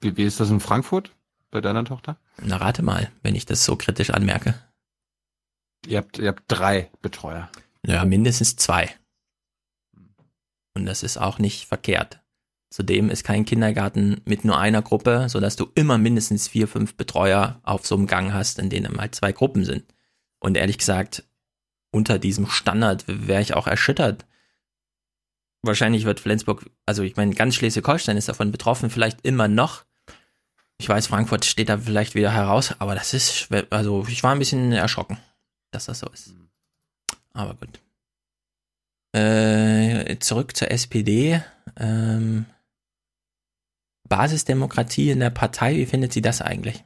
Wie, 0.00 0.16
wie 0.16 0.24
ist 0.24 0.40
das 0.40 0.50
in 0.50 0.60
Frankfurt 0.60 1.14
bei 1.50 1.60
deiner 1.60 1.84
Tochter? 1.84 2.16
Na, 2.42 2.56
rate 2.56 2.82
mal, 2.82 3.10
wenn 3.22 3.34
ich 3.34 3.44
das 3.44 3.64
so 3.64 3.76
kritisch 3.76 4.10
anmerke. 4.10 4.54
Ihr 5.86 5.98
habt, 5.98 6.18
ihr 6.18 6.28
habt 6.28 6.44
drei 6.48 6.90
Betreuer. 7.02 7.50
Ja, 7.84 8.04
mindestens 8.04 8.56
zwei. 8.56 8.94
Und 10.74 10.86
das 10.86 11.02
ist 11.02 11.18
auch 11.18 11.38
nicht 11.38 11.66
verkehrt. 11.66 12.20
Zudem 12.70 13.10
ist 13.10 13.24
kein 13.24 13.44
Kindergarten 13.44 14.20
mit 14.24 14.44
nur 14.44 14.58
einer 14.58 14.80
Gruppe, 14.80 15.28
sodass 15.28 15.56
du 15.56 15.66
immer 15.74 15.98
mindestens 15.98 16.46
vier, 16.46 16.68
fünf 16.68 16.94
Betreuer 16.94 17.60
auf 17.64 17.86
so 17.86 17.96
einem 17.96 18.06
Gang 18.06 18.32
hast, 18.32 18.58
in 18.60 18.70
denen 18.70 18.96
halt 18.98 19.14
zwei 19.14 19.32
Gruppen 19.32 19.64
sind. 19.64 19.84
Und 20.38 20.56
ehrlich 20.56 20.78
gesagt, 20.78 21.24
unter 21.90 22.18
diesem 22.18 22.46
Standard 22.46 23.04
wäre 23.06 23.42
ich 23.42 23.54
auch 23.54 23.66
erschüttert. 23.66 24.26
Wahrscheinlich 25.62 26.04
wird 26.04 26.20
Flensburg, 26.20 26.70
also 26.86 27.02
ich 27.02 27.16
meine, 27.16 27.34
ganz 27.34 27.54
Schleswig-Holstein 27.56 28.16
ist 28.16 28.28
davon 28.28 28.50
betroffen, 28.50 28.90
vielleicht 28.90 29.24
immer 29.26 29.48
noch. 29.48 29.84
Ich 30.78 30.88
weiß, 30.88 31.08
Frankfurt 31.08 31.44
steht 31.44 31.68
da 31.68 31.76
vielleicht 31.76 32.14
wieder 32.14 32.32
heraus, 32.32 32.74
aber 32.78 32.94
das 32.94 33.12
ist, 33.12 33.48
also 33.68 34.06
ich 34.08 34.22
war 34.22 34.32
ein 34.32 34.38
bisschen 34.38 34.72
erschrocken, 34.72 35.18
dass 35.70 35.84
das 35.84 35.98
so 35.98 36.08
ist. 36.08 36.32
Aber 37.34 37.54
gut. 37.54 37.80
Äh, 39.12 40.18
zurück 40.20 40.56
zur 40.56 40.70
SPD. 40.70 41.42
Ähm, 41.76 42.46
Basisdemokratie 44.08 45.10
in 45.10 45.20
der 45.20 45.30
Partei, 45.30 45.76
wie 45.76 45.86
findet 45.86 46.12
sie 46.12 46.22
das 46.22 46.40
eigentlich? 46.40 46.82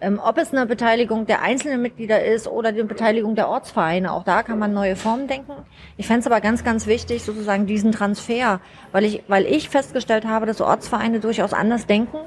Ähm, 0.00 0.20
ob 0.22 0.38
es 0.38 0.52
eine 0.52 0.64
Beteiligung 0.66 1.26
der 1.26 1.42
einzelnen 1.42 1.82
Mitglieder 1.82 2.24
ist 2.24 2.46
oder 2.46 2.70
die 2.70 2.84
Beteiligung 2.84 3.34
der 3.34 3.48
Ortsvereine, 3.48 4.12
auch 4.12 4.22
da 4.22 4.44
kann 4.44 4.58
man 4.58 4.72
neue 4.72 4.94
Formen 4.94 5.26
denken. 5.26 5.52
Ich 5.96 6.06
fände 6.06 6.20
es 6.20 6.26
aber 6.26 6.40
ganz, 6.40 6.62
ganz 6.62 6.86
wichtig, 6.86 7.24
sozusagen 7.24 7.66
diesen 7.66 7.90
Transfer, 7.90 8.60
weil 8.92 9.04
ich, 9.04 9.24
weil 9.26 9.44
ich 9.44 9.68
festgestellt 9.68 10.24
habe, 10.24 10.46
dass 10.46 10.60
Ortsvereine 10.60 11.18
durchaus 11.18 11.52
anders 11.52 11.86
denken 11.86 12.18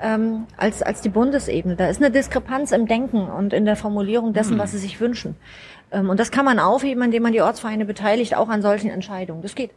ähm, 0.00 0.46
als, 0.58 0.82
als 0.82 1.00
die 1.00 1.08
Bundesebene. 1.08 1.76
Da 1.76 1.88
ist 1.88 2.02
eine 2.02 2.10
Diskrepanz 2.10 2.72
im 2.72 2.86
Denken 2.86 3.28
und 3.30 3.54
in 3.54 3.64
der 3.64 3.76
Formulierung 3.76 4.34
dessen, 4.34 4.52
hm. 4.52 4.58
was 4.58 4.72
sie 4.72 4.78
sich 4.78 5.00
wünschen. 5.00 5.36
Ähm, 5.92 6.10
und 6.10 6.20
das 6.20 6.30
kann 6.30 6.44
man 6.44 6.58
aufheben, 6.58 7.02
indem 7.02 7.22
man 7.22 7.32
die 7.32 7.40
Ortsvereine 7.40 7.86
beteiligt, 7.86 8.36
auch 8.36 8.50
an 8.50 8.60
solchen 8.60 8.90
Entscheidungen. 8.90 9.40
Das 9.40 9.54
geht. 9.54 9.70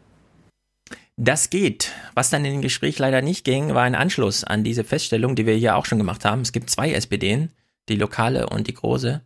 Das 1.20 1.50
geht. 1.50 1.94
Was 2.14 2.30
dann 2.30 2.46
in 2.46 2.54
dem 2.54 2.62
Gespräch 2.62 3.00
leider 3.00 3.24
nicht 3.24 3.44
ging, 3.44 3.74
war 3.74 3.84
ein 3.84 3.96
Anschluss 3.96 4.44
an 4.44 4.64
diese 4.64 4.84
Feststellung, 4.84 5.36
die 5.36 5.48
wir 5.48 5.56
hier 5.56 5.76
auch 5.76 5.86
schon 5.86 5.98
gemacht 5.98 6.24
haben. 6.24 6.42
Es 6.42 6.52
gibt 6.52 6.70
zwei 6.70 6.94
SPDen, 6.94 7.52
die 7.90 7.96
lokale 7.96 8.48
und 8.48 8.68
die 8.68 8.76
große. 8.76 9.22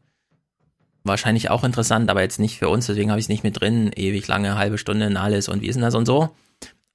Wahrscheinlich 1.03 1.49
auch 1.49 1.65
interessant, 1.65 2.09
aber 2.09 2.21
jetzt 2.21 2.39
nicht 2.39 2.57
für 2.57 2.69
uns, 2.69 2.85
deswegen 2.85 3.09
habe 3.09 3.19
ich 3.19 3.25
es 3.25 3.29
nicht 3.29 3.43
mit 3.43 3.59
drin. 3.59 3.91
Ewig 3.93 4.25
lange, 4.27 4.57
halbe 4.57 4.77
Stunde 4.77 5.05
in 5.05 5.17
alles 5.17 5.49
und 5.49 5.61
wie 5.61 5.67
ist 5.67 5.75
denn 5.75 5.81
das 5.81 5.95
und 5.95 6.05
so. 6.05 6.29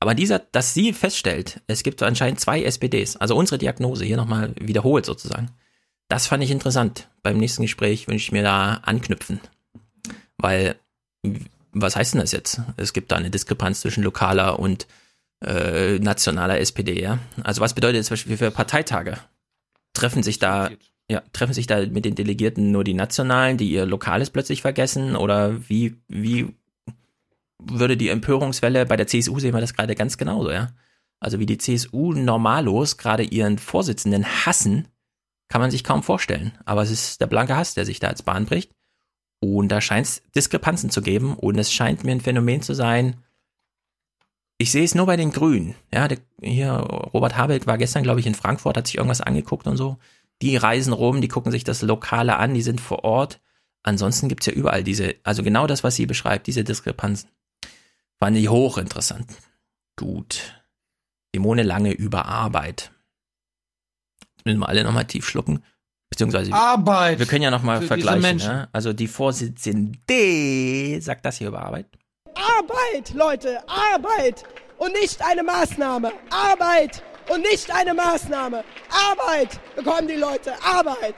Aber 0.00 0.14
dieser, 0.14 0.38
dass 0.38 0.72
sie 0.72 0.94
feststellt, 0.94 1.60
es 1.66 1.82
gibt 1.82 2.02
anscheinend 2.02 2.40
zwei 2.40 2.62
SPDs, 2.62 3.16
also 3.16 3.36
unsere 3.36 3.58
Diagnose 3.58 4.04
hier 4.04 4.16
nochmal 4.16 4.54
wiederholt 4.58 5.04
sozusagen. 5.04 5.50
Das 6.08 6.26
fand 6.26 6.42
ich 6.42 6.50
interessant. 6.50 7.08
Beim 7.22 7.36
nächsten 7.36 7.62
Gespräch 7.62 8.08
wünsche 8.08 8.24
ich 8.24 8.32
mir 8.32 8.42
da 8.42 8.80
anknüpfen. 8.82 9.40
Weil, 10.38 10.76
was 11.80 11.96
heißt 11.96 12.14
denn 12.14 12.20
das 12.20 12.32
jetzt? 12.32 12.60
Es 12.76 12.92
gibt 12.92 13.12
da 13.12 13.16
eine 13.16 13.30
Diskrepanz 13.30 13.80
zwischen 13.80 14.02
lokaler 14.02 14.58
und 14.58 14.86
äh, 15.44 15.98
nationaler 15.98 16.58
SPD, 16.60 17.00
ja? 17.00 17.18
Also 17.42 17.60
was 17.60 17.74
bedeutet 17.74 18.00
das 18.00 18.06
zum 18.06 18.14
Beispiel 18.14 18.36
für 18.36 18.50
Parteitage? 18.50 19.18
Treffen 19.92 20.22
sich 20.22 20.38
da, 20.38 20.70
ja, 21.10 21.22
treffen 21.32 21.52
sich 21.52 21.66
da 21.66 21.84
mit 21.86 22.04
den 22.04 22.14
Delegierten 22.14 22.70
nur 22.72 22.84
die 22.84 22.94
Nationalen, 22.94 23.58
die 23.58 23.70
ihr 23.70 23.84
Lokales 23.84 24.30
plötzlich 24.30 24.62
vergessen? 24.62 25.16
Oder 25.16 25.68
wie, 25.68 25.96
wie 26.08 26.54
würde 27.62 27.96
die 27.96 28.08
Empörungswelle 28.08 28.86
bei 28.86 28.96
der 28.96 29.06
CSU 29.06 29.38
sehen 29.38 29.54
wir 29.54 29.60
das 29.60 29.74
gerade 29.74 29.94
ganz 29.94 30.16
genauso, 30.16 30.50
ja? 30.50 30.68
Also 31.20 31.38
wie 31.38 31.46
die 31.46 31.58
CSU 31.58 32.12
normallos 32.12 32.96
gerade 32.96 33.22
ihren 33.22 33.58
Vorsitzenden 33.58 34.24
hassen, 34.24 34.88
kann 35.48 35.60
man 35.60 35.70
sich 35.70 35.84
kaum 35.84 36.02
vorstellen. 36.02 36.52
Aber 36.64 36.82
es 36.82 36.90
ist 36.90 37.20
der 37.20 37.26
blanke 37.26 37.56
Hass, 37.56 37.74
der 37.74 37.84
sich 37.84 38.00
da 38.00 38.08
als 38.08 38.22
Bahn 38.22 38.46
bricht. 38.46 38.72
Und 39.40 39.68
da 39.68 39.80
scheint 39.80 40.06
es 40.06 40.22
Diskrepanzen 40.34 40.90
zu 40.90 41.02
geben 41.02 41.34
und 41.34 41.58
es 41.58 41.72
scheint 41.72 42.04
mir 42.04 42.12
ein 42.12 42.20
Phänomen 42.20 42.62
zu 42.62 42.74
sein. 42.74 43.22
Ich 44.58 44.70
sehe 44.70 44.84
es 44.84 44.94
nur 44.94 45.06
bei 45.06 45.16
den 45.16 45.32
Grünen. 45.32 45.74
Ja, 45.92 46.08
der, 46.08 46.18
hier 46.40 46.72
Robert 46.72 47.36
Habeck 47.36 47.66
war 47.66 47.76
gestern, 47.76 48.02
glaube 48.02 48.20
ich, 48.20 48.26
in 48.26 48.34
Frankfurt, 48.34 48.76
hat 48.76 48.86
sich 48.86 48.96
irgendwas 48.96 49.20
angeguckt 49.20 49.66
und 49.66 49.76
so. 49.76 49.98
Die 50.42 50.56
reisen 50.56 50.92
rum, 50.92 51.20
die 51.20 51.28
gucken 51.28 51.52
sich 51.52 51.64
das 51.64 51.82
Lokale 51.82 52.36
an, 52.36 52.54
die 52.54 52.62
sind 52.62 52.80
vor 52.80 53.04
Ort. 53.04 53.40
Ansonsten 53.82 54.28
gibt's 54.28 54.46
ja 54.46 54.52
überall 54.52 54.82
diese, 54.82 55.14
also 55.22 55.42
genau 55.42 55.66
das, 55.66 55.84
was 55.84 55.96
sie 55.96 56.06
beschreibt, 56.06 56.46
diese 56.46 56.64
Diskrepanzen. 56.64 57.30
Fand 58.18 58.36
ich 58.36 58.48
hochinteressant. 58.48 59.26
Gut. 59.96 60.62
Simone 61.34 61.62
Lange 61.62 61.92
über 61.92 62.26
Arbeit. 62.26 62.92
Müssen 64.44 64.60
wir 64.60 64.68
alle 64.68 64.84
nochmal 64.84 65.06
tief 65.06 65.28
schlucken. 65.28 65.62
Beziehungsweise. 66.16 66.50
Arbeit! 66.50 67.18
Wir 67.18 67.26
können 67.26 67.42
ja 67.42 67.50
nochmal 67.50 67.82
vergleichen. 67.82 68.38
Ne? 68.38 68.68
Also 68.72 68.94
die 68.94 69.06
Vorsitzende 69.06 70.98
sagt 71.02 71.26
das 71.26 71.36
hier 71.36 71.48
über 71.48 71.60
Arbeit. 71.60 71.86
Arbeit, 72.34 73.12
Leute, 73.12 73.58
Arbeit 73.68 74.42
und 74.78 74.94
nicht 74.94 75.22
eine 75.22 75.42
Maßnahme. 75.42 76.12
Arbeit 76.30 77.02
und 77.28 77.42
nicht 77.42 77.70
eine 77.70 77.92
Maßnahme. 77.92 78.64
Arbeit 79.10 79.60
bekommen 79.76 80.08
die 80.08 80.14
Leute, 80.14 80.54
Arbeit. 80.64 81.14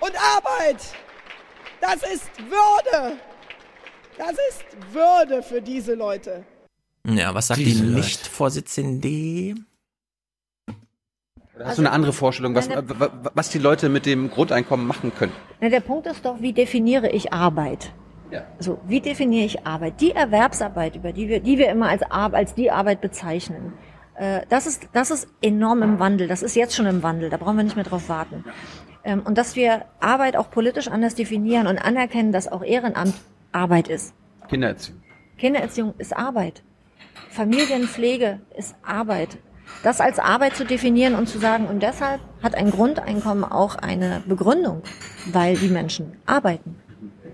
Und 0.00 0.12
Arbeit, 0.16 0.82
das 1.82 1.96
ist 2.10 2.30
Würde. 2.48 3.16
Das 4.16 4.30
ist 4.30 4.94
Würde 4.94 5.42
für 5.42 5.60
diese 5.60 5.92
Leute. 5.92 6.42
Ja, 7.06 7.34
was 7.34 7.48
sagt 7.48 7.60
Diese 7.60 7.82
die 7.82 7.90
Leute. 7.90 8.00
Hast 11.64 11.78
du 11.78 11.82
eine 11.82 11.90
andere 11.92 12.12
Vorstellung, 12.12 12.54
was, 12.54 12.68
Nein, 12.68 12.84
wa- 12.98 13.10
was 13.34 13.48
die 13.50 13.58
Leute 13.58 13.88
mit 13.88 14.04
dem 14.06 14.30
Grundeinkommen 14.30 14.86
machen 14.86 15.12
können? 15.14 15.32
Na, 15.60 15.68
der 15.68 15.80
Punkt 15.80 16.06
ist 16.06 16.24
doch, 16.24 16.40
wie 16.40 16.52
definiere 16.52 17.08
ich 17.10 17.32
Arbeit? 17.32 17.92
Ja. 18.30 18.42
So, 18.58 18.78
wie 18.86 19.00
definiere 19.00 19.46
ich 19.46 19.66
Arbeit? 19.66 20.00
Die 20.00 20.10
Erwerbsarbeit, 20.10 20.96
über 20.96 21.12
die 21.12 21.28
wir, 21.28 21.40
die 21.40 21.58
wir 21.58 21.70
immer 21.70 21.88
als, 21.88 22.02
als 22.02 22.54
die 22.54 22.70
Arbeit 22.70 23.00
bezeichnen, 23.00 23.72
äh, 24.16 24.40
das 24.48 24.66
ist, 24.66 24.88
das 24.92 25.10
ist 25.10 25.28
enorm 25.40 25.82
im 25.82 25.98
Wandel. 25.98 26.26
Das 26.28 26.42
ist 26.42 26.56
jetzt 26.56 26.74
schon 26.74 26.86
im 26.86 27.02
Wandel. 27.02 27.30
Da 27.30 27.36
brauchen 27.36 27.56
wir 27.56 27.64
nicht 27.64 27.76
mehr 27.76 27.84
drauf 27.84 28.08
warten. 28.08 28.44
Ähm, 29.04 29.22
und 29.24 29.38
dass 29.38 29.56
wir 29.56 29.84
Arbeit 30.00 30.36
auch 30.36 30.50
politisch 30.50 30.88
anders 30.88 31.14
definieren 31.14 31.66
und 31.68 31.78
anerkennen, 31.78 32.32
dass 32.32 32.48
auch 32.50 32.62
Ehrenamt 32.64 33.14
Arbeit 33.52 33.88
ist. 33.88 34.12
Kindererziehung. 34.48 35.00
Kindererziehung 35.38 35.94
ist 35.98 36.14
Arbeit. 36.16 36.62
Familienpflege 37.30 38.40
ist 38.56 38.74
Arbeit. 38.82 39.38
Das 39.82 40.00
als 40.00 40.18
Arbeit 40.18 40.56
zu 40.56 40.64
definieren 40.64 41.14
und 41.14 41.28
zu 41.28 41.38
sagen, 41.38 41.66
und 41.66 41.82
deshalb 41.82 42.20
hat 42.42 42.54
ein 42.54 42.70
Grundeinkommen 42.70 43.44
auch 43.44 43.76
eine 43.76 44.22
Begründung, 44.26 44.82
weil 45.32 45.56
die 45.56 45.68
Menschen 45.68 46.16
arbeiten. 46.26 46.76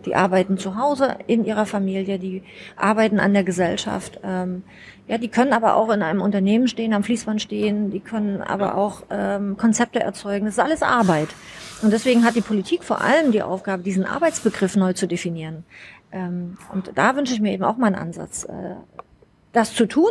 Die 0.04 0.16
arbeiten 0.16 0.58
zu 0.58 0.76
Hause 0.76 1.16
in 1.26 1.44
ihrer 1.44 1.64
Familie, 1.64 2.18
die 2.18 2.42
arbeiten 2.76 3.20
an 3.20 3.32
der 3.34 3.44
Gesellschaft. 3.44 4.18
Ähm, 4.24 4.64
ja, 5.06 5.18
die 5.18 5.28
können 5.28 5.52
aber 5.52 5.76
auch 5.76 5.90
in 5.90 6.02
einem 6.02 6.20
Unternehmen 6.20 6.66
stehen, 6.68 6.92
am 6.92 7.04
Fließband 7.04 7.40
stehen, 7.40 7.90
die 7.90 8.00
können 8.00 8.42
aber 8.42 8.76
auch 8.76 9.02
ähm, 9.10 9.56
Konzepte 9.56 10.00
erzeugen. 10.00 10.46
Das 10.46 10.54
ist 10.54 10.60
alles 10.60 10.82
Arbeit. 10.82 11.28
Und 11.82 11.92
deswegen 11.92 12.24
hat 12.24 12.34
die 12.34 12.40
Politik 12.40 12.82
vor 12.84 13.00
allem 13.00 13.32
die 13.32 13.42
Aufgabe, 13.42 13.82
diesen 13.82 14.04
Arbeitsbegriff 14.04 14.76
neu 14.76 14.92
zu 14.92 15.06
definieren. 15.06 15.64
Ähm, 16.10 16.58
und 16.72 16.92
da 16.94 17.16
wünsche 17.16 17.34
ich 17.34 17.40
mir 17.40 17.52
eben 17.52 17.64
auch 17.64 17.76
mal 17.76 17.86
einen 17.86 17.96
Ansatz, 17.96 18.44
äh, 18.44 18.74
das 19.52 19.74
zu 19.74 19.86
tun 19.86 20.10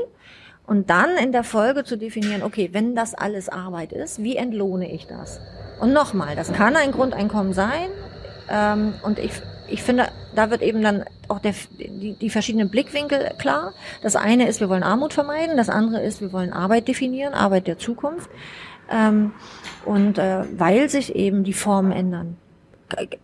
und 0.71 0.89
dann 0.89 1.17
in 1.17 1.33
der 1.33 1.43
Folge 1.43 1.83
zu 1.83 1.97
definieren, 1.97 2.43
okay, 2.43 2.69
wenn 2.71 2.95
das 2.95 3.13
alles 3.13 3.49
Arbeit 3.49 3.91
ist, 3.91 4.23
wie 4.23 4.37
entlohne 4.37 4.89
ich 4.89 5.05
das? 5.05 5.41
Und 5.81 5.91
nochmal, 5.91 6.37
das 6.37 6.53
kann 6.53 6.77
ein 6.77 6.93
Grundeinkommen 6.93 7.51
sein. 7.51 7.89
Ähm, 8.49 8.93
und 9.03 9.19
ich, 9.19 9.33
ich 9.67 9.83
finde, 9.83 10.07
da 10.33 10.49
wird 10.49 10.61
eben 10.61 10.81
dann 10.81 11.03
auch 11.27 11.39
der, 11.39 11.53
die, 11.77 12.13
die 12.13 12.29
verschiedenen 12.29 12.69
Blickwinkel 12.69 13.31
klar. 13.37 13.73
Das 14.01 14.15
eine 14.15 14.47
ist, 14.47 14.61
wir 14.61 14.69
wollen 14.69 14.83
Armut 14.83 15.11
vermeiden. 15.11 15.57
Das 15.57 15.67
andere 15.67 16.01
ist, 16.01 16.21
wir 16.21 16.31
wollen 16.31 16.53
Arbeit 16.53 16.87
definieren, 16.87 17.33
Arbeit 17.33 17.67
der 17.67 17.77
Zukunft. 17.77 18.29
Ähm, 18.89 19.33
und 19.83 20.19
äh, 20.19 20.45
weil 20.57 20.87
sich 20.87 21.17
eben 21.17 21.43
die 21.43 21.51
Formen 21.51 21.91
ändern. 21.91 22.37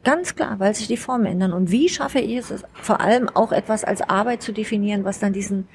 Ganz 0.04 0.36
klar, 0.36 0.60
weil 0.60 0.76
sich 0.76 0.88
die 0.88 0.98
Formen 0.98 1.28
ändern. 1.28 1.54
Und 1.54 1.72
wie 1.72 1.88
schaffe 1.88 2.20
ich 2.20 2.36
es, 2.36 2.66
vor 2.74 3.00
allem 3.00 3.30
auch 3.30 3.54
etwas 3.54 3.86
als 3.86 4.02
Arbeit 4.02 4.42
zu 4.42 4.52
definieren, 4.52 5.06
was 5.06 5.20
dann 5.20 5.32
diesen 5.32 5.70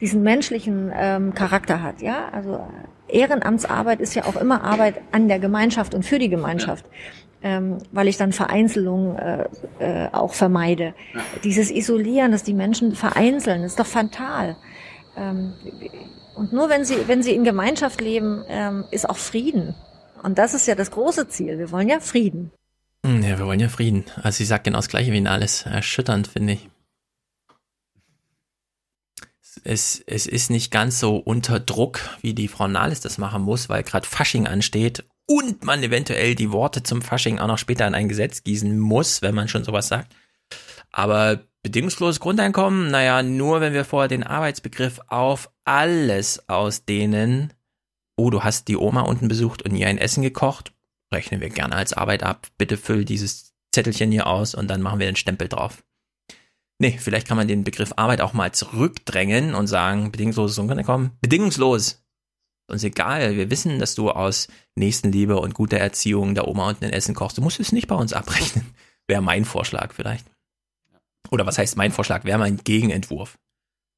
diesen 0.00 0.22
menschlichen 0.22 0.90
ähm, 0.94 1.34
Charakter 1.34 1.82
hat, 1.82 2.02
ja. 2.02 2.28
Also 2.32 2.66
Ehrenamtsarbeit 3.08 4.00
ist 4.00 4.14
ja 4.14 4.24
auch 4.24 4.36
immer 4.36 4.62
Arbeit 4.64 5.00
an 5.12 5.28
der 5.28 5.38
Gemeinschaft 5.38 5.94
und 5.94 6.04
für 6.04 6.18
die 6.18 6.28
Gemeinschaft, 6.28 6.84
ähm, 7.42 7.78
weil 7.92 8.08
ich 8.08 8.16
dann 8.16 8.32
Vereinzelung 8.32 9.16
äh, 9.16 9.44
äh, 9.78 10.08
auch 10.12 10.34
vermeide. 10.34 10.94
Dieses 11.44 11.70
Isolieren, 11.70 12.32
dass 12.32 12.42
die 12.42 12.54
Menschen 12.54 12.94
vereinzeln, 12.94 13.62
ist 13.62 13.78
doch 13.78 13.86
fatal. 13.86 14.56
Ähm, 15.16 15.52
und 16.36 16.52
nur 16.52 16.70
wenn 16.70 16.84
sie 16.84 16.96
wenn 17.06 17.22
sie 17.22 17.34
in 17.34 17.44
Gemeinschaft 17.44 18.00
leben, 18.00 18.44
ähm, 18.48 18.84
ist 18.90 19.08
auch 19.08 19.18
Frieden. 19.18 19.74
Und 20.22 20.38
das 20.38 20.54
ist 20.54 20.66
ja 20.66 20.74
das 20.74 20.90
große 20.90 21.28
Ziel. 21.28 21.58
Wir 21.58 21.70
wollen 21.72 21.88
ja 21.88 22.00
Frieden. 22.00 22.52
Ja, 23.04 23.38
wir 23.38 23.46
wollen 23.46 23.60
ja 23.60 23.68
Frieden. 23.68 24.04
Also 24.22 24.38
sie 24.38 24.44
sagt 24.44 24.64
genau 24.64 24.78
das 24.78 24.88
gleiche 24.88 25.12
wie 25.12 25.18
in 25.18 25.26
alles. 25.26 25.64
Erschütternd, 25.64 26.28
finde 26.28 26.54
ich. 26.54 26.68
Es, 29.64 30.02
es 30.06 30.26
ist 30.26 30.50
nicht 30.50 30.70
ganz 30.70 31.00
so 31.00 31.16
unter 31.16 31.60
Druck, 31.60 32.00
wie 32.22 32.34
die 32.34 32.48
Frau 32.48 32.68
Nahles 32.68 33.00
das 33.00 33.18
machen 33.18 33.42
muss, 33.42 33.68
weil 33.68 33.82
gerade 33.82 34.06
Fasching 34.06 34.46
ansteht 34.46 35.04
und 35.26 35.64
man 35.64 35.82
eventuell 35.82 36.34
die 36.34 36.50
Worte 36.50 36.82
zum 36.82 37.02
Fasching 37.02 37.38
auch 37.38 37.46
noch 37.46 37.58
später 37.58 37.86
in 37.86 37.94
ein 37.94 38.08
Gesetz 38.08 38.42
gießen 38.42 38.78
muss, 38.78 39.22
wenn 39.22 39.34
man 39.34 39.46
schon 39.46 39.62
sowas 39.62 39.86
sagt. 39.86 40.12
Aber 40.90 41.44
bedingungsloses 41.62 42.18
Grundeinkommen, 42.18 42.90
naja, 42.90 43.22
nur 43.22 43.60
wenn 43.60 43.72
wir 43.72 43.84
vorher 43.84 44.08
den 44.08 44.24
Arbeitsbegriff 44.24 45.00
auf 45.06 45.50
alles 45.64 46.48
ausdehnen. 46.48 47.52
Oh, 48.16 48.30
du 48.30 48.42
hast 48.42 48.66
die 48.66 48.76
Oma 48.76 49.02
unten 49.02 49.28
besucht 49.28 49.62
und 49.62 49.76
ihr 49.76 49.86
ein 49.86 49.98
Essen 49.98 50.22
gekocht. 50.22 50.72
Rechnen 51.12 51.40
wir 51.40 51.50
gerne 51.50 51.76
als 51.76 51.92
Arbeit 51.92 52.24
ab. 52.24 52.48
Bitte 52.58 52.76
füll 52.76 53.04
dieses 53.04 53.54
Zettelchen 53.72 54.10
hier 54.10 54.26
aus 54.26 54.56
und 54.56 54.68
dann 54.68 54.82
machen 54.82 54.98
wir 54.98 55.06
den 55.06 55.16
Stempel 55.16 55.48
drauf. 55.48 55.84
Nee, 56.80 56.96
vielleicht 56.98 57.28
kann 57.28 57.36
man 57.36 57.46
den 57.46 57.62
Begriff 57.62 57.92
Arbeit 57.96 58.22
auch 58.22 58.32
mal 58.32 58.52
zurückdrängen 58.52 59.54
und 59.54 59.66
sagen, 59.66 60.10
bedingungsloses 60.10 60.56
Grundeinkommen. 60.56 61.10
Bedingungslos. 61.20 62.02
Uns 62.68 62.84
egal, 62.84 63.36
wir 63.36 63.50
wissen, 63.50 63.78
dass 63.78 63.94
du 63.94 64.10
aus 64.10 64.48
Nächstenliebe 64.76 65.38
und 65.38 65.52
guter 65.52 65.76
Erziehung 65.76 66.34
der 66.34 66.48
Oma 66.48 66.70
unten 66.70 66.86
ein 66.86 66.92
Essen 66.92 67.14
kochst. 67.14 67.36
Du 67.36 67.42
musst 67.42 67.60
es 67.60 67.72
nicht 67.72 67.86
bei 67.86 67.96
uns 67.96 68.14
abrechnen. 68.14 68.64
Wäre 69.06 69.20
mein 69.20 69.44
Vorschlag 69.44 69.92
vielleicht. 69.92 70.24
Oder 71.30 71.44
was 71.44 71.58
heißt 71.58 71.76
mein 71.76 71.92
Vorschlag? 71.92 72.24
Wäre 72.24 72.38
mein 72.38 72.56
Gegenentwurf. 72.56 73.38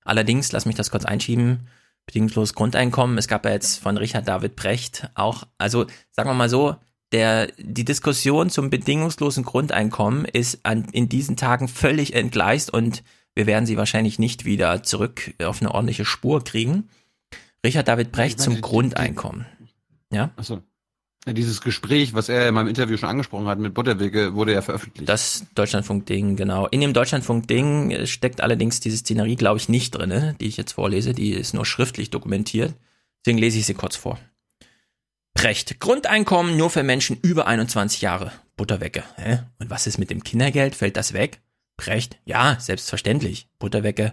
Allerdings, 0.04 0.50
lass 0.50 0.66
mich 0.66 0.74
das 0.74 0.90
kurz 0.90 1.04
einschieben, 1.04 1.68
bedingungsloses 2.06 2.54
Grundeinkommen. 2.54 3.16
Es 3.16 3.28
gab 3.28 3.44
ja 3.44 3.52
jetzt 3.52 3.76
von 3.76 3.96
Richard 3.96 4.26
David 4.26 4.56
Brecht 4.56 5.08
auch, 5.14 5.44
also 5.56 5.86
sagen 6.10 6.28
wir 6.28 6.34
mal 6.34 6.48
so, 6.48 6.74
der, 7.12 7.48
die 7.58 7.84
Diskussion 7.84 8.50
zum 8.50 8.70
bedingungslosen 8.70 9.44
Grundeinkommen 9.44 10.24
ist 10.24 10.60
an, 10.64 10.86
in 10.92 11.08
diesen 11.08 11.36
Tagen 11.36 11.68
völlig 11.68 12.14
entgleist 12.14 12.72
und 12.72 13.02
wir 13.34 13.46
werden 13.46 13.66
sie 13.66 13.76
wahrscheinlich 13.76 14.18
nicht 14.18 14.44
wieder 14.44 14.82
zurück 14.82 15.32
auf 15.42 15.60
eine 15.60 15.72
ordentliche 15.72 16.04
Spur 16.04 16.42
kriegen. 16.44 16.88
Richard 17.64 17.88
David 17.88 18.12
Brecht 18.12 18.38
meine, 18.38 18.44
zum 18.44 18.54
die- 18.56 18.60
Grundeinkommen. 18.60 19.46
Ja? 20.12 20.30
Achso. 20.36 20.60
Ja, 21.24 21.32
dieses 21.32 21.60
Gespräch, 21.60 22.14
was 22.14 22.28
er 22.28 22.48
in 22.48 22.54
meinem 22.54 22.66
Interview 22.66 22.96
schon 22.96 23.08
angesprochen 23.08 23.46
hat 23.46 23.60
mit 23.60 23.74
Butterwege, 23.74 24.34
wurde 24.34 24.54
ja 24.54 24.60
veröffentlicht. 24.60 25.08
Das 25.08 25.46
Deutschlandfunk-Ding, 25.54 26.34
genau. 26.34 26.66
In 26.66 26.80
dem 26.80 26.92
Deutschlandfunk-Ding 26.92 27.92
äh, 27.92 28.06
steckt 28.08 28.40
allerdings 28.40 28.80
diese 28.80 28.96
Szenerie, 28.96 29.36
glaube 29.36 29.58
ich, 29.58 29.68
nicht 29.68 29.92
drinne, 29.92 30.34
die 30.40 30.46
ich 30.46 30.56
jetzt 30.56 30.72
vorlese. 30.72 31.12
Die 31.14 31.30
ist 31.30 31.54
nur 31.54 31.64
schriftlich 31.64 32.10
dokumentiert. 32.10 32.74
Deswegen 33.24 33.38
lese 33.38 33.58
ich 33.60 33.66
sie 33.66 33.74
kurz 33.74 33.94
vor. 33.94 34.18
Brecht. 35.34 35.80
Grundeinkommen 35.80 36.56
nur 36.56 36.70
für 36.70 36.82
Menschen 36.82 37.18
über 37.22 37.46
21 37.46 38.00
Jahre. 38.00 38.32
Butterwecke. 38.56 39.02
Hä? 39.16 39.40
Und 39.58 39.70
was 39.70 39.86
ist 39.86 39.98
mit 39.98 40.10
dem 40.10 40.22
Kindergeld? 40.22 40.74
Fällt 40.74 40.96
das 40.96 41.12
weg? 41.12 41.40
Brecht. 41.76 42.18
Ja, 42.24 42.56
selbstverständlich. 42.60 43.48
Butterwecke. 43.58 44.12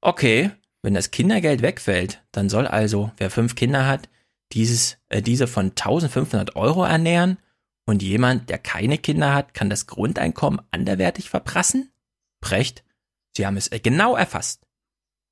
Okay, 0.00 0.50
wenn 0.82 0.94
das 0.94 1.10
Kindergeld 1.10 1.62
wegfällt, 1.62 2.22
dann 2.32 2.48
soll 2.48 2.66
also, 2.66 3.10
wer 3.16 3.30
fünf 3.30 3.54
Kinder 3.54 3.86
hat, 3.86 4.08
dieses, 4.52 4.98
äh, 5.08 5.22
diese 5.22 5.46
von 5.46 5.74
1500 5.74 6.56
Euro 6.56 6.84
ernähren 6.84 7.38
und 7.84 8.02
jemand, 8.02 8.48
der 8.50 8.58
keine 8.58 8.98
Kinder 8.98 9.34
hat, 9.34 9.54
kann 9.54 9.70
das 9.70 9.86
Grundeinkommen 9.86 10.60
anderwertig 10.70 11.30
verprassen? 11.30 11.90
Brecht, 12.40 12.84
Sie 13.36 13.46
haben 13.46 13.56
es 13.56 13.68
äh, 13.68 13.80
genau 13.80 14.16
erfasst. 14.16 14.66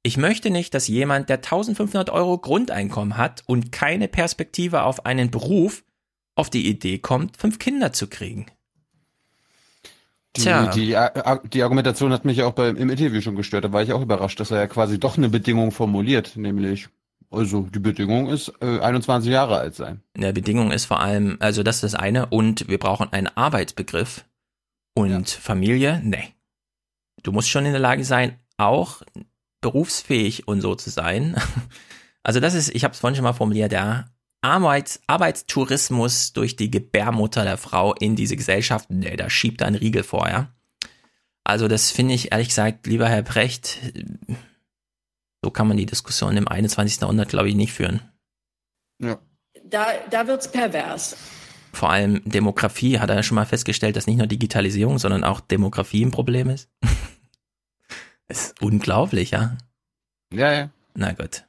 Ich 0.06 0.16
möchte 0.16 0.50
nicht, 0.50 0.72
dass 0.72 0.86
jemand, 0.86 1.28
der 1.30 1.38
1500 1.38 2.10
Euro 2.10 2.38
Grundeinkommen 2.38 3.16
hat 3.16 3.42
und 3.46 3.72
keine 3.72 4.06
Perspektive 4.06 4.84
auf 4.84 5.04
einen 5.04 5.32
Beruf, 5.32 5.82
auf 6.36 6.48
die 6.48 6.68
Idee 6.68 7.00
kommt, 7.00 7.36
fünf 7.38 7.58
Kinder 7.58 7.92
zu 7.92 8.06
kriegen. 8.06 8.46
Die, 10.36 10.42
Tja. 10.42 10.68
die, 10.68 10.96
Ar- 10.96 11.42
die 11.42 11.60
Argumentation 11.60 12.12
hat 12.12 12.24
mich 12.24 12.36
ja 12.36 12.46
auch 12.46 12.52
beim, 12.52 12.76
im 12.76 12.88
Interview 12.88 13.20
schon 13.20 13.34
gestört. 13.34 13.64
Da 13.64 13.72
war 13.72 13.82
ich 13.82 13.92
auch 13.92 14.00
überrascht, 14.00 14.38
dass 14.38 14.52
er 14.52 14.58
ja 14.58 14.68
quasi 14.68 15.00
doch 15.00 15.16
eine 15.18 15.28
Bedingung 15.28 15.72
formuliert, 15.72 16.36
nämlich, 16.36 16.86
also 17.32 17.62
die 17.62 17.80
Bedingung 17.80 18.28
ist 18.28 18.52
äh, 18.60 18.78
21 18.78 19.32
Jahre 19.32 19.58
alt 19.58 19.74
sein. 19.74 20.02
In 20.14 20.20
der 20.20 20.32
Bedingung 20.32 20.70
ist 20.70 20.84
vor 20.84 21.00
allem, 21.00 21.36
also 21.40 21.64
das 21.64 21.78
ist 21.78 21.82
das 21.82 21.94
eine, 21.96 22.26
und 22.26 22.68
wir 22.68 22.78
brauchen 22.78 23.12
einen 23.12 23.26
Arbeitsbegriff. 23.26 24.24
Und 24.94 25.28
Familie, 25.30 26.00
nee. 26.04 26.28
Du 27.24 27.32
musst 27.32 27.48
schon 27.50 27.66
in 27.66 27.72
der 27.72 27.80
Lage 27.80 28.04
sein, 28.04 28.38
auch 28.56 29.02
berufsfähig 29.66 30.46
und 30.46 30.60
so 30.60 30.74
zu 30.74 30.90
sein. 30.90 31.36
Also 32.22 32.40
das 32.40 32.54
ist, 32.54 32.74
ich 32.74 32.82
habe 32.82 32.90
es 32.90 32.98
vorhin 32.98 33.14
schon 33.14 33.22
mal 33.22 33.34
formuliert, 33.34 33.70
ja, 33.70 34.06
Arbeits, 34.40 35.00
Arbeitstourismus 35.06 36.32
durch 36.32 36.56
die 36.56 36.72
Gebärmutter 36.72 37.44
der 37.44 37.56
Frau 37.56 37.94
in 37.94 38.16
diese 38.16 38.34
Gesellschaft, 38.34 38.90
nee, 38.90 39.14
da 39.14 39.30
schiebt 39.30 39.60
er 39.60 39.68
einen 39.68 39.76
Riegel 39.76 40.02
vor, 40.02 40.28
ja. 40.28 40.52
Also 41.44 41.68
das 41.68 41.92
finde 41.92 42.14
ich 42.14 42.32
ehrlich 42.32 42.48
gesagt, 42.48 42.88
lieber 42.88 43.08
Herr 43.08 43.22
Brecht, 43.22 43.78
So 45.40 45.52
kann 45.52 45.68
man 45.68 45.76
die 45.76 45.86
Diskussion 45.86 46.36
im 46.36 46.48
21. 46.48 47.00
Jahrhundert, 47.00 47.28
glaube 47.28 47.48
ich, 47.48 47.54
nicht 47.54 47.72
führen. 47.72 48.02
Ja. 49.00 49.20
Da, 49.64 49.86
da 50.10 50.26
wird 50.26 50.40
es 50.40 50.50
pervers. 50.50 51.16
Vor 51.72 51.90
allem 51.90 52.22
Demografie 52.24 52.98
hat 52.98 53.10
er 53.10 53.22
schon 53.22 53.36
mal 53.36 53.46
festgestellt, 53.46 53.94
dass 53.94 54.08
nicht 54.08 54.18
nur 54.18 54.26
Digitalisierung, 54.26 54.98
sondern 54.98 55.22
auch 55.22 55.40
Demografie 55.40 56.04
ein 56.04 56.10
Problem 56.10 56.50
ist. 56.50 56.68
ist 58.28 58.60
unglaublich, 58.62 59.30
ja. 59.30 59.56
Ja, 60.32 60.52
ja. 60.52 60.70
Na 60.94 61.12
gut. 61.12 61.44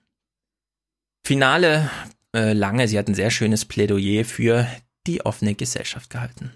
Finale 1.26 1.90
äh, 2.36 2.54
lange, 2.54 2.88
sie 2.88 2.98
hat 2.98 3.08
ein 3.08 3.16
sehr 3.16 3.32
schönes 3.32 3.66
Plädoyer 3.66 4.26
für 4.26 4.68
die 5.08 5.26
offene 5.26 5.56
Gesellschaft 5.56 6.10
gehalten. 6.10 6.52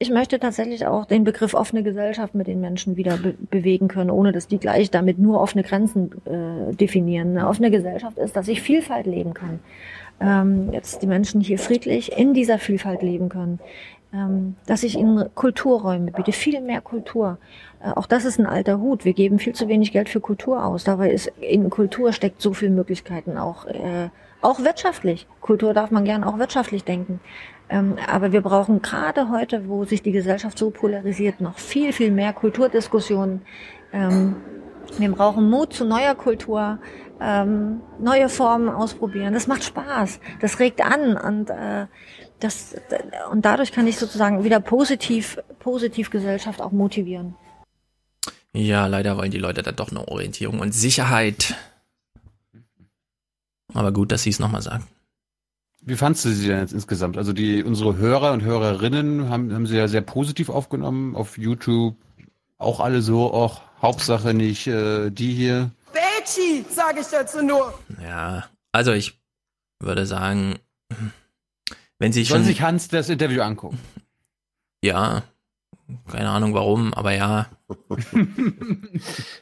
Ich 0.00 0.10
möchte 0.10 0.38
tatsächlich 0.38 0.86
auch 0.86 1.06
den 1.06 1.24
Begriff 1.24 1.54
offene 1.54 1.82
Gesellschaft 1.82 2.36
mit 2.36 2.46
den 2.46 2.60
Menschen 2.60 2.96
wieder 2.96 3.16
be 3.16 3.34
bewegen 3.50 3.88
können, 3.88 4.10
ohne 4.10 4.30
dass 4.30 4.46
die 4.46 4.58
gleich 4.58 4.92
damit 4.92 5.18
nur 5.18 5.40
offene 5.40 5.64
Grenzen 5.64 6.12
äh, 6.24 6.72
definieren. 6.74 7.36
Eine 7.36 7.48
offene 7.48 7.72
Gesellschaft 7.72 8.16
ist, 8.16 8.36
dass 8.36 8.46
ich 8.46 8.62
Vielfalt 8.62 9.06
leben 9.06 9.34
kann. 9.34 9.58
Ähm, 10.20 10.72
jetzt 10.72 11.02
die 11.02 11.08
Menschen 11.08 11.40
hier 11.40 11.58
friedlich 11.58 12.16
in 12.16 12.32
dieser 12.32 12.60
Vielfalt 12.60 13.02
leben 13.02 13.28
können. 13.28 13.58
Ähm, 14.10 14.56
dass 14.64 14.84
ich 14.84 14.96
ihnen 14.96 15.28
Kulturräume 15.34 16.12
biete, 16.12 16.32
viel 16.32 16.62
mehr 16.62 16.80
Kultur. 16.80 17.36
Äh, 17.80 17.90
auch 17.90 18.06
das 18.06 18.24
ist 18.24 18.38
ein 18.38 18.46
alter 18.46 18.78
Hut. 18.78 19.04
Wir 19.04 19.12
geben 19.12 19.38
viel 19.38 19.54
zu 19.54 19.68
wenig 19.68 19.92
Geld 19.92 20.08
für 20.08 20.20
Kultur 20.20 20.64
aus. 20.64 20.84
Dabei 20.84 21.10
ist 21.10 21.30
in 21.40 21.68
Kultur 21.68 22.14
steckt 22.14 22.40
so 22.40 22.54
viel 22.54 22.70
Möglichkeiten 22.70 23.36
auch. 23.36 23.66
Äh, 23.66 24.08
auch 24.40 24.60
wirtschaftlich. 24.60 25.26
Kultur 25.40 25.74
darf 25.74 25.90
man 25.90 26.04
gern 26.04 26.24
auch 26.24 26.38
wirtschaftlich 26.38 26.84
denken. 26.84 27.20
Ähm, 27.68 27.96
aber 28.10 28.32
wir 28.32 28.40
brauchen 28.40 28.80
gerade 28.80 29.30
heute, 29.30 29.68
wo 29.68 29.84
sich 29.84 30.02
die 30.02 30.12
Gesellschaft 30.12 30.58
so 30.58 30.70
polarisiert, 30.70 31.40
noch 31.40 31.58
viel, 31.58 31.92
viel 31.92 32.10
mehr 32.10 32.32
Kulturdiskussionen. 32.32 33.42
Ähm, 33.92 34.36
wir 34.96 35.12
brauchen 35.12 35.50
Mut 35.50 35.74
zu 35.74 35.84
neuer 35.84 36.14
Kultur, 36.14 36.78
ähm, 37.20 37.80
neue 37.98 38.28
Formen 38.28 38.68
ausprobieren. 38.68 39.34
Das 39.34 39.48
macht 39.48 39.64
Spaß, 39.64 40.20
das 40.40 40.60
regt 40.60 40.80
an 40.80 41.16
und 41.16 41.50
äh, 41.50 41.86
das 42.40 42.76
und 43.30 43.44
dadurch 43.44 43.72
kann 43.72 43.86
ich 43.86 43.98
sozusagen 43.98 44.44
wieder 44.44 44.60
positiv, 44.60 45.38
positiv 45.58 46.10
Gesellschaft 46.10 46.60
auch 46.60 46.72
motivieren. 46.72 47.34
Ja, 48.52 48.86
leider 48.86 49.16
wollen 49.16 49.30
die 49.30 49.38
Leute 49.38 49.62
da 49.62 49.72
doch 49.72 49.90
eine 49.90 50.08
Orientierung 50.08 50.60
und 50.60 50.72
Sicherheit. 50.72 51.54
Aber 53.74 53.92
gut, 53.92 54.10
dass 54.12 54.22
sie 54.22 54.30
es 54.30 54.38
nochmal 54.38 54.62
sagen. 54.62 54.86
Wie 55.80 55.96
fandst 55.96 56.24
du 56.24 56.30
sie 56.30 56.48
denn 56.48 56.60
jetzt 56.60 56.72
insgesamt? 56.72 57.16
Also 57.16 57.32
die 57.32 57.62
unsere 57.62 57.96
Hörer 57.96 58.32
und 58.32 58.42
Hörerinnen 58.42 59.28
haben, 59.28 59.52
haben 59.54 59.66
sie 59.66 59.76
ja 59.76 59.88
sehr 59.88 60.00
positiv 60.00 60.48
aufgenommen 60.48 61.14
auf 61.14 61.38
YouTube. 61.38 61.94
Auch 62.56 62.80
alle 62.80 63.02
so, 63.02 63.32
auch 63.32 63.62
Hauptsache 63.80 64.34
nicht 64.34 64.66
äh, 64.66 65.10
die 65.10 65.32
hier. 65.32 65.70
Betschi, 65.92 66.64
sage 66.68 67.00
ich 67.00 67.06
dazu 67.06 67.42
nur. 67.42 67.72
Ja, 68.02 68.46
also 68.72 68.92
ich 68.92 69.20
würde 69.80 70.06
sagen, 70.06 70.56
wenn 71.98 72.12
sie 72.12 72.24
Soll 72.24 72.38
schon 72.38 72.44
sich 72.46 72.60
Hans 72.62 72.88
das 72.88 73.08
Interview 73.08 73.42
angucken? 73.42 73.78
ja, 74.84 75.22
keine 76.10 76.28
Ahnung 76.28 76.54
warum, 76.54 76.92
aber 76.94 77.12
ja. 77.12 77.48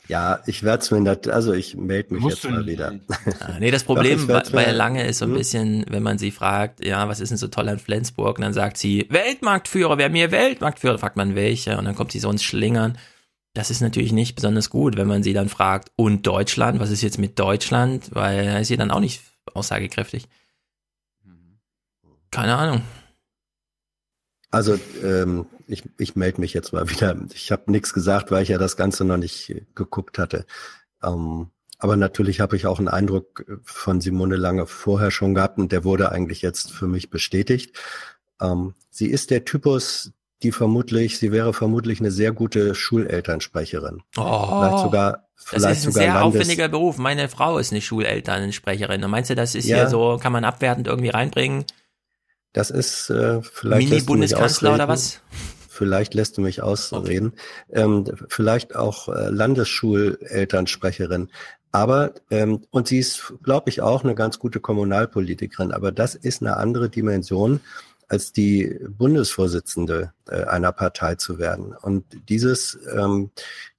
Ja, 0.09 0.41
ich 0.47 0.63
werde 0.63 0.83
es 0.83 0.91
mir 0.91 1.01
nicht, 1.01 1.29
also 1.29 1.53
ich 1.53 1.77
melde 1.77 2.15
mich 2.15 2.23
Musst 2.23 2.45
jetzt 2.45 2.51
mal 2.51 2.63
nicht. 2.63 2.81
Ah, 2.81 2.91
wieder. 3.49 3.59
nee, 3.61 3.71
das 3.71 3.83
Doch, 3.83 3.95
Problem 3.95 4.21
ich 4.21 4.53
bei, 4.53 4.71
Lange 4.71 5.07
ist 5.07 5.19
so 5.19 5.25
ein 5.25 5.33
Hm? 5.33 5.37
bisschen, 5.37 5.85
wenn 5.89 6.03
man 6.03 6.19
sie 6.19 6.31
fragt, 6.31 6.85
ja, 6.85 7.09
was 7.09 7.21
ist 7.21 7.31
denn 7.31 7.39
so 7.39 7.49
toll 7.49 7.69
an 7.69 7.79
Flensburg? 7.79 8.39
Und 8.39 8.43
dann 8.43 8.53
sagt 8.53 8.77
sie, 8.79 9.07
Weltmarktführer, 9.11 9.99
wer 9.99 10.09
mir 10.09 10.31
Weltmarktführer, 10.31 10.99
fragt 10.99 11.17
man 11.17 11.35
welche, 11.35 11.77
und 11.79 11.85
dann 11.85 11.95
kommt 11.97 12.13
sie 12.13 12.21
so 12.21 12.31
ins 12.31 12.43
Schlingern. 12.45 12.99
Das 13.55 13.71
ist 13.71 13.81
natürlich 13.81 14.13
nicht 14.13 14.35
besonders 14.35 14.71
gut, 14.71 14.97
wenn 14.97 15.09
man 15.09 15.23
sie 15.23 15.33
dann 15.33 15.49
fragt, 15.49 15.91
und 15.97 16.27
Deutschland, 16.27 16.79
was 16.79 16.91
ist 16.91 17.03
jetzt 17.03 17.19
mit 17.19 17.39
Deutschland? 17.39 18.11
Weil 18.13 18.45
da 18.47 18.59
ist 18.59 18.69
sie 18.69 18.77
dann 18.77 18.91
auch 18.91 19.01
nicht 19.01 19.23
aussagekräftig. 19.55 20.29
Keine 22.37 22.57
Ahnung. 22.57 22.83
Also 24.51 24.79
ähm, 25.03 25.47
ich, 25.67 25.83
ich 25.99 26.17
melde 26.17 26.41
mich 26.41 26.55
jetzt 26.55 26.73
mal 26.73 26.89
wieder. 26.89 27.17
Ich 27.35 27.51
habe 27.51 27.71
nichts 27.71 27.93
gesagt, 27.93 28.31
weil 28.31 28.43
ich 28.43 28.51
ja 28.51 28.59
das 28.59 28.77
Ganze 28.77 29.05
noch 29.05 29.17
nicht 29.17 29.55
geguckt 29.75 30.19
hatte. 30.19 30.47
Ähm, 31.03 31.49
aber 31.79 31.97
natürlich 31.97 32.41
habe 32.41 32.57
ich 32.57 32.67
auch 32.67 32.79
einen 32.79 32.89
Eindruck 32.89 33.45
von 33.65 34.01
Simone 34.01 34.37
Lange 34.37 34.67
vorher 34.67 35.11
schon 35.11 35.35
gehabt 35.35 35.59
und 35.59 35.73
der 35.73 35.85
wurde 35.85 36.13
eigentlich 36.13 36.43
jetzt 36.43 36.73
für 36.73 36.87
mich 36.87 37.11
bestätigt. 37.11 37.77
Ähm, 38.41 38.75
sie 38.91 39.09
ist 39.09 39.31
der 39.31 39.45
Typus, 39.45 40.13
die 40.43 40.53
vermutlich, 40.53 41.19
sie 41.19 41.33
wäre 41.33 41.53
vermutlich 41.53 42.01
eine 42.01 42.11
sehr 42.11 42.33
gute 42.33 42.75
Schulelternsprecherin. 42.75 44.03
Oh, 44.17 44.47
vielleicht 44.47 44.79
sogar, 44.79 45.29
Das 45.37 45.45
vielleicht 45.45 45.81
ist 45.81 45.87
ein 45.87 45.93
sogar 45.93 46.05
sehr 46.05 46.15
Landes 46.15 46.41
aufwendiger 46.41 46.69
Beruf. 46.69 46.99
Meine 46.99 47.29
Frau 47.29 47.59
ist 47.59 47.73
eine 47.73 47.81
Schulelternsprecherin. 47.81 49.03
Und 49.05 49.11
meinst 49.11 49.31
du, 49.31 49.35
das 49.35 49.55
ist 49.55 49.67
Ja. 49.67 49.77
hier 49.79 49.89
so, 49.89 50.19
kann 50.23 50.33
man 50.33 50.45
abwertend 50.45 50.87
irgendwie 50.87 51.11
reinbringen? 51.11 51.65
Das 52.57 52.71
ist 52.71 53.11
äh, 53.11 53.43
vielleicht 53.43 53.91
Mini-Bundeskanzler 53.91 54.73
oder 54.73 54.89
was? 54.89 55.21
Vielleicht 55.69 56.15
lässt 56.15 56.39
du 56.39 56.41
mich 56.41 56.63
ausreden. 56.63 57.35
Ähm, 57.71 58.07
vielleicht 58.29 58.75
auch 58.75 59.11
äh, 59.11 59.29
Landesschulelternsprecherin. 59.29 61.29
Aber 61.71 62.15
ähm, 62.31 62.63
und 62.71 62.89
sie 62.89 62.99
ist, 62.99 63.35
glaube 63.43 63.69
ich, 63.69 63.83
auch 63.83 64.05
eine 64.05 64.15
ganz 64.15 64.39
gute 64.39 64.61
Kommunalpolitikerin. 64.61 65.71
Aber 65.71 65.93
das 65.93 66.15
ist 66.15 66.41
eine 66.41 66.57
andere 66.57 66.89
Dimension 66.89 67.61
als 68.09 68.33
die 68.33 68.81
Bundesvorsitzende 68.89 70.15
äh, 70.27 70.45
einer 70.45 70.73
Partei 70.73 71.17
zu 71.17 71.39
werden. 71.39 71.75
Und 71.79 72.07
dieses 72.31 72.79
ähm, 72.91 73.33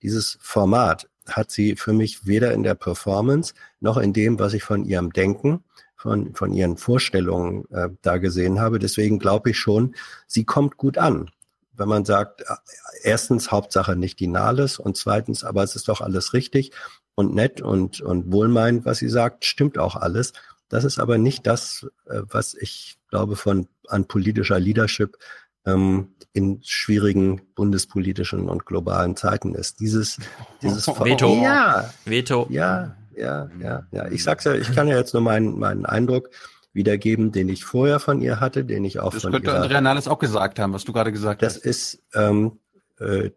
dieses 0.04 0.38
Format 0.40 1.10
hat 1.28 1.50
sie 1.50 1.78
für 1.78 1.94
mich 1.94 2.28
weder 2.28 2.54
in 2.54 2.62
der 2.62 2.76
Performance 2.76 3.56
noch 3.80 3.98
in 3.98 4.14
dem, 4.14 4.38
was 4.38 4.54
ich 4.54 4.62
von 4.62 4.86
ihrem 4.86 5.14
Denken 5.14 5.64
von, 6.08 6.34
von 6.34 6.54
ihren 6.54 6.78
Vorstellungen 6.78 7.66
äh, 7.72 7.90
da 8.02 8.18
gesehen 8.18 8.62
habe. 8.62 8.80
Deswegen 8.80 9.20
glaube 9.20 9.50
ich 9.50 9.60
schon, 9.60 9.94
sie 10.26 10.46
kommt 10.46 10.78
gut 10.78 10.98
an. 10.98 11.30
Wenn 11.74 11.90
man 11.90 12.06
sagt, 12.06 12.42
äh, 12.42 12.56
erstens 13.04 13.52
Hauptsache 13.52 13.98
nicht 13.98 14.22
die 14.22 14.28
Nahles 14.28 14.80
und 14.80 14.96
zweitens, 14.96 15.44
aber 15.44 15.64
es 15.64 15.76
ist 15.76 15.90
doch 15.90 16.00
alles 16.00 16.34
richtig 16.34 16.72
und 17.16 17.36
nett 17.36 17.62
und, 17.62 18.00
und 18.00 18.32
wohlmeinend, 18.32 18.86
was 18.86 19.00
sie 19.00 19.10
sagt, 19.10 19.44
stimmt 19.44 19.78
auch 19.78 19.98
alles. 19.98 20.32
Das 20.70 20.86
ist 20.86 20.98
aber 20.98 21.18
nicht 21.18 21.46
das, 21.46 21.86
äh, 22.06 22.22
was 22.30 22.54
ich 22.54 22.98
glaube 23.10 23.36
von 23.36 23.68
an 23.90 24.06
politischer 24.06 24.60
Leadership 24.60 25.18
ähm, 25.66 26.16
in 26.32 26.62
schwierigen 26.64 27.42
bundespolitischen 27.56 28.48
und 28.48 28.66
globalen 28.66 29.18
Zeiten 29.18 29.56
ist. 29.56 29.82
Dieses, 29.82 30.20
dieses 30.62 30.88
Veto. 30.88 31.42
Ja, 31.44 31.92
Veto. 32.06 32.48
ja, 32.50 32.96
ja, 33.18 33.50
ja, 33.62 33.88
ja. 33.92 34.08
Ich 34.10 34.24
sag's 34.24 34.44
ja, 34.44 34.54
ich 34.54 34.74
kann 34.74 34.88
ja 34.88 34.98
jetzt 34.98 35.14
nur 35.14 35.24
meinen, 35.24 35.58
meinen 35.58 35.86
Eindruck 35.86 36.30
wiedergeben, 36.74 37.32
den 37.32 37.50
ich 37.50 37.66
vorher 37.66 38.00
von 38.00 38.22
ihr 38.22 38.40
hatte, 38.40 38.64
den 38.64 38.86
ich 38.86 39.00
auch 39.00 39.14
Das 39.14 39.24
von 39.24 39.32
könnte 39.32 39.50
ihrer, 39.50 39.62
Andrea 39.62 39.82
Nahles 39.82 40.08
auch 40.08 40.20
gesagt 40.20 40.60
haben, 40.60 40.74
was 40.74 40.86
du 40.86 40.94
gerade 40.94 41.12
gesagt 41.12 41.42
das 41.42 41.56
hast. 41.56 41.66
ist, 41.66 42.04
ähm, 42.14 42.60
äh, 43.00 43.32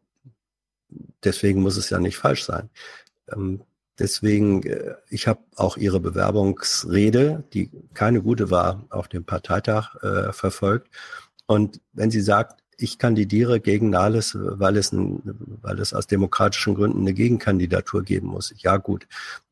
deswegen 1.25 1.62
muss 1.62 1.76
es 1.76 1.91
ja 1.91 1.99
nicht 1.99 2.18
falsch 2.18 2.44
sein. 2.44 2.70
Ähm, 3.33 3.62
deswegen, 3.99 4.62
äh, 4.65 4.94
ich 5.09 5.26
habe 5.26 5.41
auch 5.57 5.76
ihre 5.76 6.00
Bewerbungsrede, 6.00 7.44
die 7.52 7.70
keine 7.94 8.23
gute 8.23 8.50
war, 8.50 8.84
auf 8.91 9.09
dem 9.09 9.25
Parteitag 9.25 9.94
äh, 10.02 10.33
verfolgt. 10.33 10.89
Und 11.47 11.81
wenn 11.92 12.10
sie 12.10 12.20
sagt, 12.20 12.60
ich 12.76 12.99
kandidiere 12.99 13.60
gegen 13.60 13.91
Nahles, 13.91 14.36
weil 14.41 14.76
es, 14.76 14.92
ein, 14.92 15.20
weil 15.62 15.78
es 15.81 15.92
aus 15.92 16.07
demokratischen 16.07 16.75
Gründen 16.75 17.00
eine 17.00 17.12
Gegenkandidatur 17.12 18.02
geben 18.02 18.28
muss. 18.28 18.55
Ja, 18.57 18.78
gut. 18.78 19.07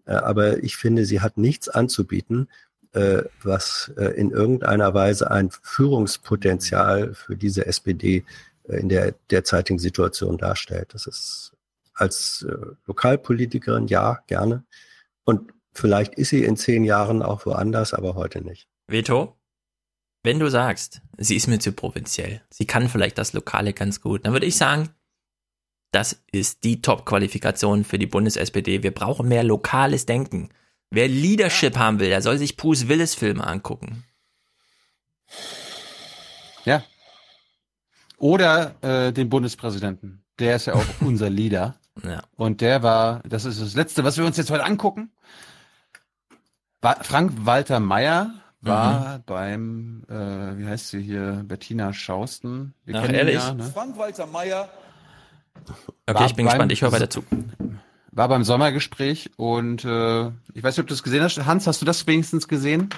Äh, 0.09 0.15
aber 0.15 0.63
ich 0.65 0.77
finde, 0.77 1.05
sie 1.05 1.21
hat 1.21 1.39
nichts 1.39 1.69
anzubieten, 1.69 2.49
äh, 2.93 3.23
was 3.43 3.93
äh, 3.97 4.07
in 4.17 4.31
irgendeiner 4.31 4.95
Weise 4.95 5.31
ein 5.31 5.51
Führungspotenzial 5.63 7.15
für 7.15 7.37
diese 7.37 7.67
SPD 7.67 8.25
in 8.69 8.89
der 8.91 9.15
derzeitigen 9.31 9.79
Situation 9.79 10.37
darstellt. 10.37 10.93
Das 10.93 11.07
ist 11.07 11.53
als 11.95 12.47
Lokalpolitikerin 12.87 13.87
ja 13.87 14.23
gerne. 14.27 14.63
Und 15.25 15.55
vielleicht 15.73 16.15
ist 16.17 16.29
sie 16.29 16.45
in 16.45 16.59
zehn 16.59 16.85
Jahren 16.85 17.23
auch 17.23 17.47
woanders, 17.47 17.95
aber 17.95 18.15
heute 18.15 18.43
nicht. 18.43 18.69
Veto, 18.87 19.39
wenn 20.23 20.39
du 20.39 20.51
sagst, 20.51 21.01
sie 21.17 21.37
ist 21.37 21.47
mir 21.47 21.59
zu 21.61 21.73
provinziell, 21.73 22.43
sie 22.51 22.67
kann 22.67 22.91
vielleicht 22.91 23.17
das 23.17 23.33
Lokale 23.33 23.73
ganz 23.73 24.03
gut, 24.03 24.27
dann 24.27 24.35
würde 24.35 24.45
ich 24.45 24.59
sagen, 24.59 24.91
das 25.91 26.23
ist 26.33 26.65
die 26.65 26.83
Top-Qualifikation 26.83 27.85
für 27.85 27.99
die 27.99 28.07
Bundes-SPD. 28.07 28.83
Wir 28.83 28.93
brauchen 28.93 29.29
mehr 29.29 29.43
lokales 29.45 30.07
Denken. 30.07 30.51
Wer 30.91 31.09
Leadership 31.09 31.77
haben 31.77 31.99
will, 32.01 32.09
der 32.09 32.23
soll 32.23 32.39
sich 32.39 32.57
Bruce 32.57 32.89
Willis-Filme 32.89 33.47
angucken. 33.47 34.05
Ja. 36.65 36.83
Oder 38.19 38.75
äh, 38.83 39.13
den 39.13 39.29
Bundespräsidenten. 39.29 40.23
Der 40.39 40.57
ist 40.57 40.67
ja 40.67 40.75
auch 40.75 40.85
unser 41.01 41.31
Leader. 41.31 41.77
Ja. 42.05 42.23
Und 42.37 42.61
der 42.61 42.83
war, 42.83 43.23
das 43.29 43.45
ist 43.45 43.61
das 43.61 43.75
Letzte, 43.75 44.05
was 44.05 44.17
wir 44.19 44.25
uns 44.25 44.37
jetzt 44.37 44.51
heute 44.51 44.65
angucken. 44.65 45.11
Wa- 46.81 46.99
Frank 47.03 47.33
Walter 47.45 47.81
Meyer 47.81 48.33
war 48.61 49.21
beim, 49.27 50.05
äh, 50.09 50.59
wie 50.59 50.67
heißt 50.67 50.89
sie 50.89 51.01
hier, 51.03 51.45
Bettina 51.47 51.93
Schausten. 51.93 52.75
Wir 52.85 52.97
Ach, 52.97 53.03
kennen 53.03 53.15
ehrlich? 53.15 53.35
Ja, 53.37 53.55
ne? 53.55 53.65
Frank-Walter 53.65 54.27
Meyer 54.27 54.69
Okay, 56.07 56.19
War 56.19 56.27
ich 56.27 56.35
bin 56.35 56.47
beim- 56.47 56.53
gespannt, 56.53 56.73
ich 56.73 56.83
höre 56.83 56.93
weiter 56.93 57.11
zu. 57.11 57.23
war 58.13 58.29
beim 58.29 58.45
Sommergespräch 58.45 59.31
und 59.37 59.85
äh, 59.85 60.27
ich 60.55 60.63
weiß 60.63 60.77
nicht, 60.77 60.81
ob 60.81 60.87
du 60.87 60.95
es 60.95 61.03
gesehen 61.03 61.23
hast. 61.23 61.45
Hans, 61.47 61.67
hast 61.67 61.81
du 61.81 61.87
das 61.87 62.07
wenigstens 62.07 62.49
gesehen? 62.49 62.89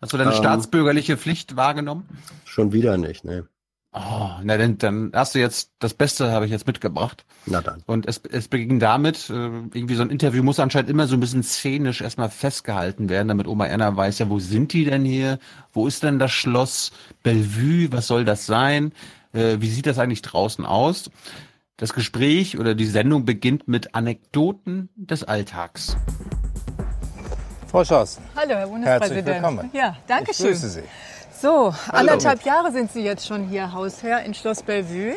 Hast 0.00 0.12
du 0.12 0.16
deine 0.18 0.30
Ähm. 0.32 0.36
staatsbürgerliche 0.36 1.16
Pflicht 1.16 1.56
wahrgenommen? 1.56 2.08
Schon 2.44 2.72
wieder 2.72 2.96
nicht, 2.96 3.24
ne? 3.24 3.46
Oh, 3.92 4.30
na 4.44 4.56
dann, 4.56 4.78
dann 4.78 5.10
hast 5.12 5.34
du 5.34 5.40
jetzt 5.40 5.72
das 5.80 5.94
Beste 5.94 6.30
habe 6.30 6.44
ich 6.44 6.52
jetzt 6.52 6.64
mitgebracht. 6.68 7.24
Na 7.46 7.60
dann. 7.60 7.82
Und 7.86 8.06
es, 8.06 8.20
es 8.30 8.46
beging 8.46 8.78
damit, 8.78 9.28
äh, 9.30 9.32
irgendwie 9.32 9.96
so 9.96 10.02
ein 10.02 10.10
Interview 10.10 10.44
muss 10.44 10.60
anscheinend 10.60 10.90
immer 10.90 11.08
so 11.08 11.16
ein 11.16 11.20
bisschen 11.20 11.42
szenisch 11.42 12.00
erstmal 12.00 12.30
festgehalten 12.30 13.08
werden, 13.08 13.26
damit 13.26 13.48
Oma 13.48 13.66
Erna 13.66 13.96
weiß 13.96 14.20
ja, 14.20 14.30
wo 14.30 14.38
sind 14.38 14.72
die 14.74 14.84
denn 14.84 15.04
hier? 15.04 15.40
Wo 15.72 15.88
ist 15.88 16.04
denn 16.04 16.20
das 16.20 16.30
Schloss 16.30 16.92
Bellevue? 17.24 17.88
Was 17.90 18.06
soll 18.06 18.24
das 18.24 18.46
sein? 18.46 18.92
Äh, 19.32 19.56
wie 19.58 19.68
sieht 19.68 19.86
das 19.86 19.98
eigentlich 19.98 20.22
draußen 20.22 20.64
aus? 20.64 21.10
Das 21.80 21.94
Gespräch 21.94 22.58
oder 22.58 22.74
die 22.74 22.84
Sendung 22.84 23.24
beginnt 23.24 23.66
mit 23.66 23.94
Anekdoten 23.94 24.90
des 24.96 25.24
Alltags. 25.24 25.96
Frau 27.70 27.86
Schaus. 27.86 28.18
Hallo, 28.36 28.50
Herr 28.50 28.58
Herzlich 28.58 28.70
Bundespräsident. 28.70 29.26
willkommen. 29.26 29.70
Ja, 29.72 29.96
danke 30.06 30.32
Ich 30.32 30.36
schön. 30.36 30.48
grüße 30.48 30.68
Sie. 30.68 30.82
So, 31.40 31.72
anderthalb 31.88 32.44
Jahre 32.44 32.70
sind 32.70 32.92
Sie 32.92 33.00
jetzt 33.00 33.26
schon 33.26 33.48
hier 33.48 33.72
Hausherr 33.72 34.22
in 34.24 34.34
Schloss 34.34 34.62
Bellevue. 34.62 35.16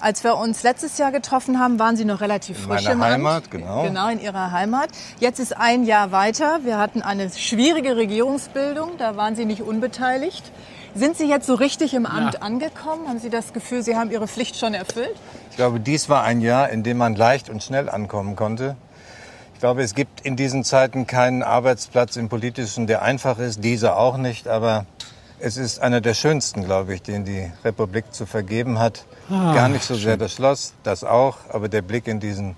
Als 0.00 0.24
wir 0.24 0.36
uns 0.36 0.64
letztes 0.64 0.98
Jahr 0.98 1.12
getroffen 1.12 1.60
haben, 1.60 1.78
waren 1.78 1.96
Sie 1.96 2.04
noch 2.04 2.20
relativ 2.20 2.58
In 2.58 2.64
frisch 2.64 2.82
meiner 2.86 2.92
im 2.94 3.02
Amt. 3.02 3.12
Heimat, 3.12 3.50
genau. 3.52 3.82
Genau, 3.84 4.08
in 4.08 4.20
Ihrer 4.20 4.50
Heimat. 4.50 4.88
Jetzt 5.20 5.38
ist 5.38 5.56
ein 5.56 5.84
Jahr 5.84 6.10
weiter. 6.10 6.64
Wir 6.64 6.78
hatten 6.78 7.02
eine 7.02 7.30
schwierige 7.30 7.94
Regierungsbildung. 7.94 8.98
Da 8.98 9.16
waren 9.16 9.36
Sie 9.36 9.44
nicht 9.44 9.62
unbeteiligt. 9.62 10.50
Sind 10.94 11.16
Sie 11.16 11.28
jetzt 11.28 11.46
so 11.46 11.54
richtig 11.54 11.94
im 11.94 12.04
Amt 12.06 12.42
angekommen? 12.42 13.08
Haben 13.08 13.20
Sie 13.20 13.30
das 13.30 13.52
Gefühl, 13.52 13.82
Sie 13.82 13.96
haben 13.96 14.10
Ihre 14.10 14.26
Pflicht 14.26 14.56
schon 14.56 14.74
erfüllt? 14.74 15.14
Ich 15.50 15.56
glaube, 15.56 15.78
dies 15.80 16.08
war 16.08 16.22
ein 16.24 16.40
Jahr, 16.40 16.68
in 16.70 16.82
dem 16.82 16.96
man 16.98 17.14
leicht 17.14 17.48
und 17.48 17.62
schnell 17.62 17.88
ankommen 17.88 18.34
konnte. 18.36 18.76
Ich 19.54 19.60
glaube, 19.60 19.82
es 19.82 19.94
gibt 19.94 20.22
in 20.22 20.36
diesen 20.36 20.64
Zeiten 20.64 21.06
keinen 21.06 21.42
Arbeitsplatz 21.42 22.16
im 22.16 22.28
Politischen, 22.28 22.86
der 22.86 23.02
einfach 23.02 23.38
ist. 23.38 23.62
Dieser 23.62 23.96
auch 23.98 24.16
nicht. 24.16 24.48
Aber 24.48 24.86
es 25.38 25.56
ist 25.56 25.80
einer 25.80 26.00
der 26.00 26.14
schönsten, 26.14 26.64
glaube 26.64 26.94
ich, 26.94 27.02
den 27.02 27.24
die 27.24 27.50
Republik 27.64 28.12
zu 28.12 28.26
vergeben 28.26 28.78
hat. 28.78 29.04
Ah, 29.30 29.54
Gar 29.54 29.68
nicht 29.68 29.84
so 29.84 29.94
sehr 29.94 30.12
schön. 30.12 30.18
das 30.18 30.32
Schloss, 30.32 30.74
das 30.82 31.04
auch, 31.04 31.36
aber 31.50 31.68
der 31.68 31.82
Blick 31.82 32.08
in 32.08 32.20
diesen 32.20 32.56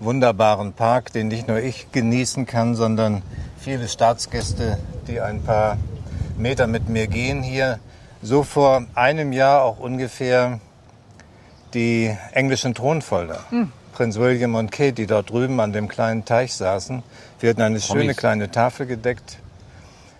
wunderbaren 0.00 0.74
Park, 0.74 1.12
den 1.12 1.28
nicht 1.28 1.48
nur 1.48 1.58
ich 1.58 1.90
genießen 1.92 2.46
kann, 2.46 2.74
sondern 2.74 3.22
viele 3.58 3.88
Staatsgäste, 3.88 4.78
die 5.08 5.20
ein 5.20 5.42
paar 5.42 5.76
Meter 6.38 6.66
mit 6.66 6.88
mir 6.88 7.06
gehen 7.06 7.42
hier. 7.42 7.78
So 8.22 8.42
vor 8.42 8.84
einem 8.94 9.32
Jahr 9.32 9.62
auch 9.62 9.78
ungefähr 9.78 10.60
die 11.74 12.16
englischen 12.32 12.74
Thronfolger. 12.74 13.38
Hm. 13.50 13.72
Prinz 13.92 14.16
William 14.16 14.54
und 14.54 14.72
Kate, 14.72 14.92
die 14.92 15.06
dort 15.06 15.30
drüben 15.30 15.60
an 15.60 15.72
dem 15.72 15.88
kleinen 15.88 16.24
Teich 16.24 16.54
saßen. 16.54 17.02
Wir 17.40 17.50
hatten 17.50 17.62
eine 17.62 17.80
schöne 17.80 18.00
Promis. 18.00 18.16
kleine 18.16 18.50
Tafel 18.50 18.86
gedeckt. 18.86 19.38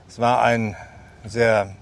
Es 0.09 0.19
war 0.19 0.43
ein 0.43 0.77
sehr 1.25 1.75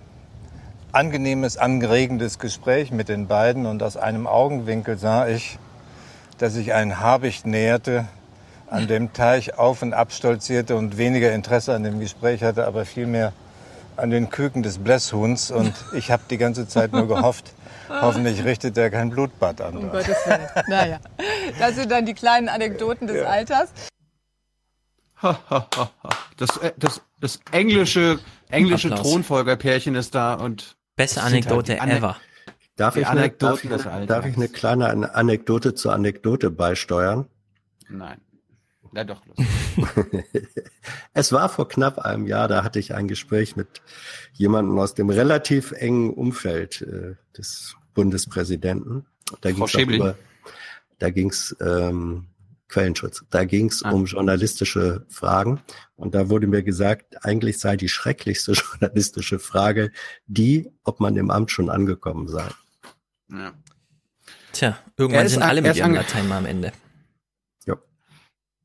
angenehmes, 0.92 1.58
anregendes 1.58 2.38
Gespräch 2.38 2.92
mit 2.92 3.08
den 3.08 3.26
beiden 3.26 3.66
und 3.66 3.82
aus 3.82 3.96
einem 3.96 4.26
Augenwinkel 4.26 4.96
sah 4.96 5.26
ich, 5.26 5.58
dass 6.38 6.54
sich 6.54 6.72
ein 6.72 7.00
Habicht 7.00 7.46
näherte, 7.46 8.06
an 8.68 8.86
dem 8.86 9.12
Teich 9.12 9.58
auf 9.58 9.82
und 9.82 9.92
ab 9.92 10.12
stolzierte 10.12 10.76
und 10.76 10.96
weniger 10.96 11.32
Interesse 11.32 11.74
an 11.74 11.82
dem 11.82 12.00
Gespräch 12.00 12.42
hatte, 12.42 12.66
aber 12.66 12.86
vielmehr 12.86 13.34
an 13.96 14.10
den 14.10 14.30
Küken 14.30 14.62
des 14.62 14.78
Blässhuhns. 14.78 15.50
Und 15.50 15.72
ich 15.94 16.10
habe 16.10 16.22
die 16.30 16.38
ganze 16.38 16.66
Zeit 16.68 16.92
nur 16.92 17.08
gehofft, 17.08 17.52
hoffentlich 17.88 18.44
richtet 18.44 18.76
er 18.78 18.90
kein 18.90 19.10
Blutbad 19.10 19.60
an. 19.60 19.76
Um. 19.76 19.90
Gottes 19.90 20.16
Willen. 20.26 20.48
Naja, 20.68 21.00
das 21.58 21.76
sind 21.76 21.90
dann 21.90 22.06
die 22.06 22.14
kleinen 22.14 22.48
Anekdoten 22.48 23.06
des 23.06 23.24
Alters. 23.24 23.72
Das, 26.36 26.56
äh, 26.56 26.72
das, 26.76 27.00
das 27.20 27.38
englische, 27.52 28.18
englische. 28.50 28.90
Thronfolgerpärchen 28.90 29.94
ist 29.94 30.14
da 30.14 30.34
und 30.34 30.76
Beste 30.96 31.20
sind 31.20 31.28
Anekdote 31.28 31.80
halt 31.80 31.92
ever. 31.92 32.16
Darf 32.76 32.96
ich, 32.96 33.06
eine, 33.06 33.28
darf, 33.30 33.62
darf 34.06 34.26
ich 34.26 34.36
eine 34.36 34.48
kleine 34.48 34.88
An- 34.88 35.04
Anekdote 35.04 35.74
zur 35.74 35.92
Anekdote 35.92 36.50
beisteuern? 36.50 37.26
Nein. 37.88 38.20
Na 38.92 39.04
doch, 39.04 39.22
los. 39.26 39.36
Es 41.14 41.32
war 41.32 41.48
vor 41.48 41.68
knapp 41.68 41.98
einem 41.98 42.26
Jahr, 42.26 42.48
da 42.48 42.62
hatte 42.62 42.78
ich 42.78 42.94
ein 42.94 43.08
Gespräch 43.08 43.56
mit 43.56 43.82
jemandem 44.32 44.78
aus 44.78 44.94
dem 44.94 45.10
relativ 45.10 45.72
engen 45.72 46.10
Umfeld 46.12 46.82
äh, 46.82 47.14
des 47.36 47.74
Bundespräsidenten. 47.94 49.06
Da 49.40 49.50
Frau 49.50 49.66
Schäbling. 49.66 50.00
über, 50.00 50.16
da 50.98 51.10
ging's 51.10 51.56
ähm, 51.60 52.26
Quellenschutz. 52.68 53.24
Da 53.30 53.44
ging's 53.44 53.82
Ah. 53.82 53.90
um 53.92 54.04
journalistische 54.06 55.04
Fragen. 55.08 55.60
Und 55.96 56.14
da 56.14 56.28
wurde 56.30 56.46
mir 56.46 56.62
gesagt, 56.62 57.24
eigentlich 57.24 57.58
sei 57.58 57.76
die 57.76 57.88
schrecklichste 57.88 58.52
journalistische 58.80 59.38
Frage 59.38 59.90
die, 60.26 60.70
ob 60.84 61.00
man 61.00 61.16
im 61.16 61.30
Amt 61.30 61.50
schon 61.50 61.70
angekommen 61.70 62.28
sei. 62.28 62.46
Ja. 63.30 63.52
Tja, 64.52 64.78
irgendwann 64.98 65.28
sind 65.28 65.42
alle 65.42 65.62
mit 65.62 65.76
ihrem 65.76 65.94
Latein 65.94 66.28
mal 66.28 66.38
am 66.38 66.46
Ende. 66.46 66.72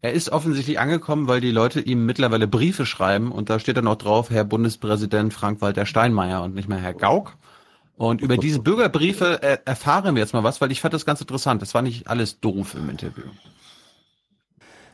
Er 0.01 0.13
ist 0.13 0.29
offensichtlich 0.29 0.79
angekommen, 0.79 1.27
weil 1.27 1.41
die 1.41 1.51
Leute 1.51 1.79
ihm 1.79 2.05
mittlerweile 2.05 2.47
Briefe 2.47 2.85
schreiben 2.85 3.31
und 3.31 3.49
da 3.49 3.59
steht 3.59 3.77
dann 3.77 3.87
auch 3.87 3.95
drauf, 3.95 4.29
Herr 4.29 4.43
Bundespräsident 4.43 5.33
Frank-Walter 5.33 5.87
Steinmeier 5.87 6.43
und 6.43 6.53
nicht 6.53 6.69
mehr 6.69 6.77
Herr 6.77 6.93
Gauck. 6.93 7.35
Und 7.97 8.21
über 8.21 8.37
diese 8.37 8.59
Bürgerbriefe 8.59 9.41
äh, 9.41 9.57
erfahren 9.65 10.13
wir 10.13 10.21
jetzt 10.21 10.33
mal 10.33 10.43
was, 10.43 10.61
weil 10.61 10.71
ich 10.71 10.81
fand 10.81 10.93
das 10.93 11.05
ganz 11.05 11.19
interessant. 11.19 11.63
Das 11.63 11.73
war 11.73 11.81
nicht 11.81 12.07
alles 12.07 12.39
doof 12.39 12.75
im 12.75 12.91
Interview. 12.91 13.23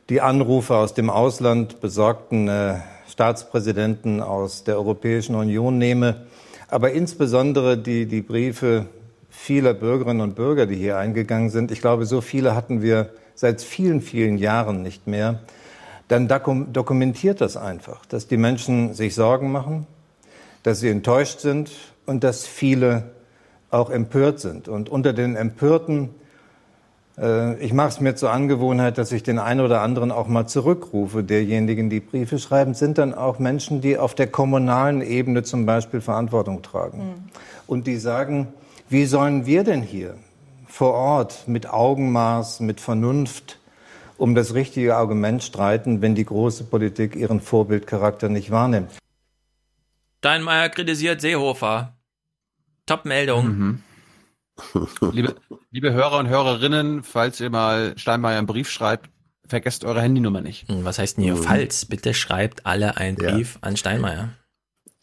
Die 0.09 0.21
Anrufe 0.21 0.75
aus 0.75 0.93
dem 0.93 1.09
Ausland 1.09 1.81
besorgten 1.81 2.47
äh, 2.47 2.79
Staatspräsidenten 3.09 4.21
aus 4.21 4.63
der 4.63 4.77
Europäischen 4.77 5.35
Union 5.35 5.77
nehme, 5.77 6.27
aber 6.69 6.91
insbesondere 6.91 7.77
die, 7.77 8.05
die 8.05 8.21
Briefe 8.21 8.87
vieler 9.29 9.73
Bürgerinnen 9.73 10.21
und 10.21 10.35
Bürger, 10.35 10.65
die 10.65 10.75
hier 10.75 10.97
eingegangen 10.97 11.49
sind. 11.49 11.71
Ich 11.71 11.81
glaube, 11.81 12.05
so 12.05 12.21
viele 12.21 12.55
hatten 12.55 12.81
wir 12.81 13.09
seit 13.43 13.61
vielen, 13.61 13.99
vielen 13.99 14.37
Jahren 14.37 14.83
nicht 14.83 15.05
mehr. 15.05 15.41
Dann 16.07 16.29
dokum 16.29 16.71
dokumentiert 16.71 17.41
das 17.41 17.57
einfach, 17.57 18.05
dass 18.05 18.29
die 18.29 18.37
Menschen 18.37 18.93
sich 18.93 19.15
Sorgen 19.15 19.51
machen, 19.51 19.85
dass 20.63 20.79
sie 20.79 20.87
enttäuscht 20.87 21.41
sind 21.41 21.69
und 22.05 22.23
dass 22.23 22.47
viele 22.47 23.11
auch 23.69 23.89
empört 23.89 24.39
sind. 24.39 24.69
Und 24.69 24.87
unter 24.87 25.11
den 25.11 25.35
Empörten 25.35 26.11
äh, 27.17 27.55
ich 27.55 27.73
mache 27.73 27.89
es 27.89 27.99
mir 27.99 28.15
zur 28.15 28.31
Angewohnheit, 28.31 28.97
dass 28.97 29.11
ich 29.11 29.23
den 29.23 29.39
einen 29.39 29.59
oder 29.59 29.81
anderen 29.81 30.13
auch 30.13 30.29
mal 30.29 30.47
zurückrufe. 30.47 31.21
Derjenigen, 31.21 31.89
die 31.89 31.99
Briefe 31.99 32.39
schreiben, 32.39 32.75
sind 32.75 32.97
dann 32.97 33.13
auch 33.13 33.39
Menschen, 33.39 33.81
die 33.81 33.97
auf 33.97 34.15
der 34.15 34.27
kommunalen 34.27 35.01
Ebene 35.01 35.43
zum 35.43 35.65
Beispiel 35.65 35.99
Verantwortung 35.99 36.61
tragen. 36.61 37.29
Und 37.67 37.87
die 37.87 37.97
sagen, 37.97 38.47
wie 38.87 39.03
sollen 39.05 39.45
wir 39.45 39.65
denn 39.65 39.81
hier 39.81 40.15
vor 40.73 40.93
Ort 40.95 41.47
mit 41.47 41.69
Augenmaß, 41.69 42.59
mit 42.61 42.81
Vernunft 42.81 43.59
um 44.17 44.33
das 44.33 44.55
richtige 44.55 44.95
Argument 44.95 45.43
streiten, 45.43 46.01
wenn 46.01 46.15
die 46.15 46.25
große 46.25 46.63
Politik 46.63 47.15
ihren 47.15 47.41
Vorbildcharakter 47.41 48.27
nicht 48.27 48.49
wahrnimmt? 48.49 48.89
Steinmeier 50.19 50.69
kritisiert 50.69 51.21
Seehofer. 51.21 51.95
Top-Meldung. 52.87 53.45
Mhm. 53.45 53.83
liebe, 55.11 55.35
liebe 55.69 55.93
Hörer 55.93 56.17
und 56.17 56.27
Hörerinnen, 56.29 57.03
falls 57.03 57.39
ihr 57.39 57.51
mal 57.51 57.93
Steinmeier 57.95 58.39
einen 58.39 58.47
Brief 58.47 58.69
schreibt, 58.71 59.11
vergesst 59.47 59.85
eure 59.85 60.01
Handynummer 60.01 60.41
nicht. 60.41 60.67
Hm, 60.69 60.85
Was 60.85 60.97
heißt 60.97 61.17
denn 61.17 61.23
hier 61.23 61.35
Mhm. 61.35 61.43
falls? 61.43 61.85
Bitte 61.85 62.15
schreibt 62.15 62.65
alle 62.65 62.97
einen 62.97 63.17
Ja. 63.21 63.31
Brief 63.31 63.59
an 63.61 63.77
Steinmeier. 63.77 64.29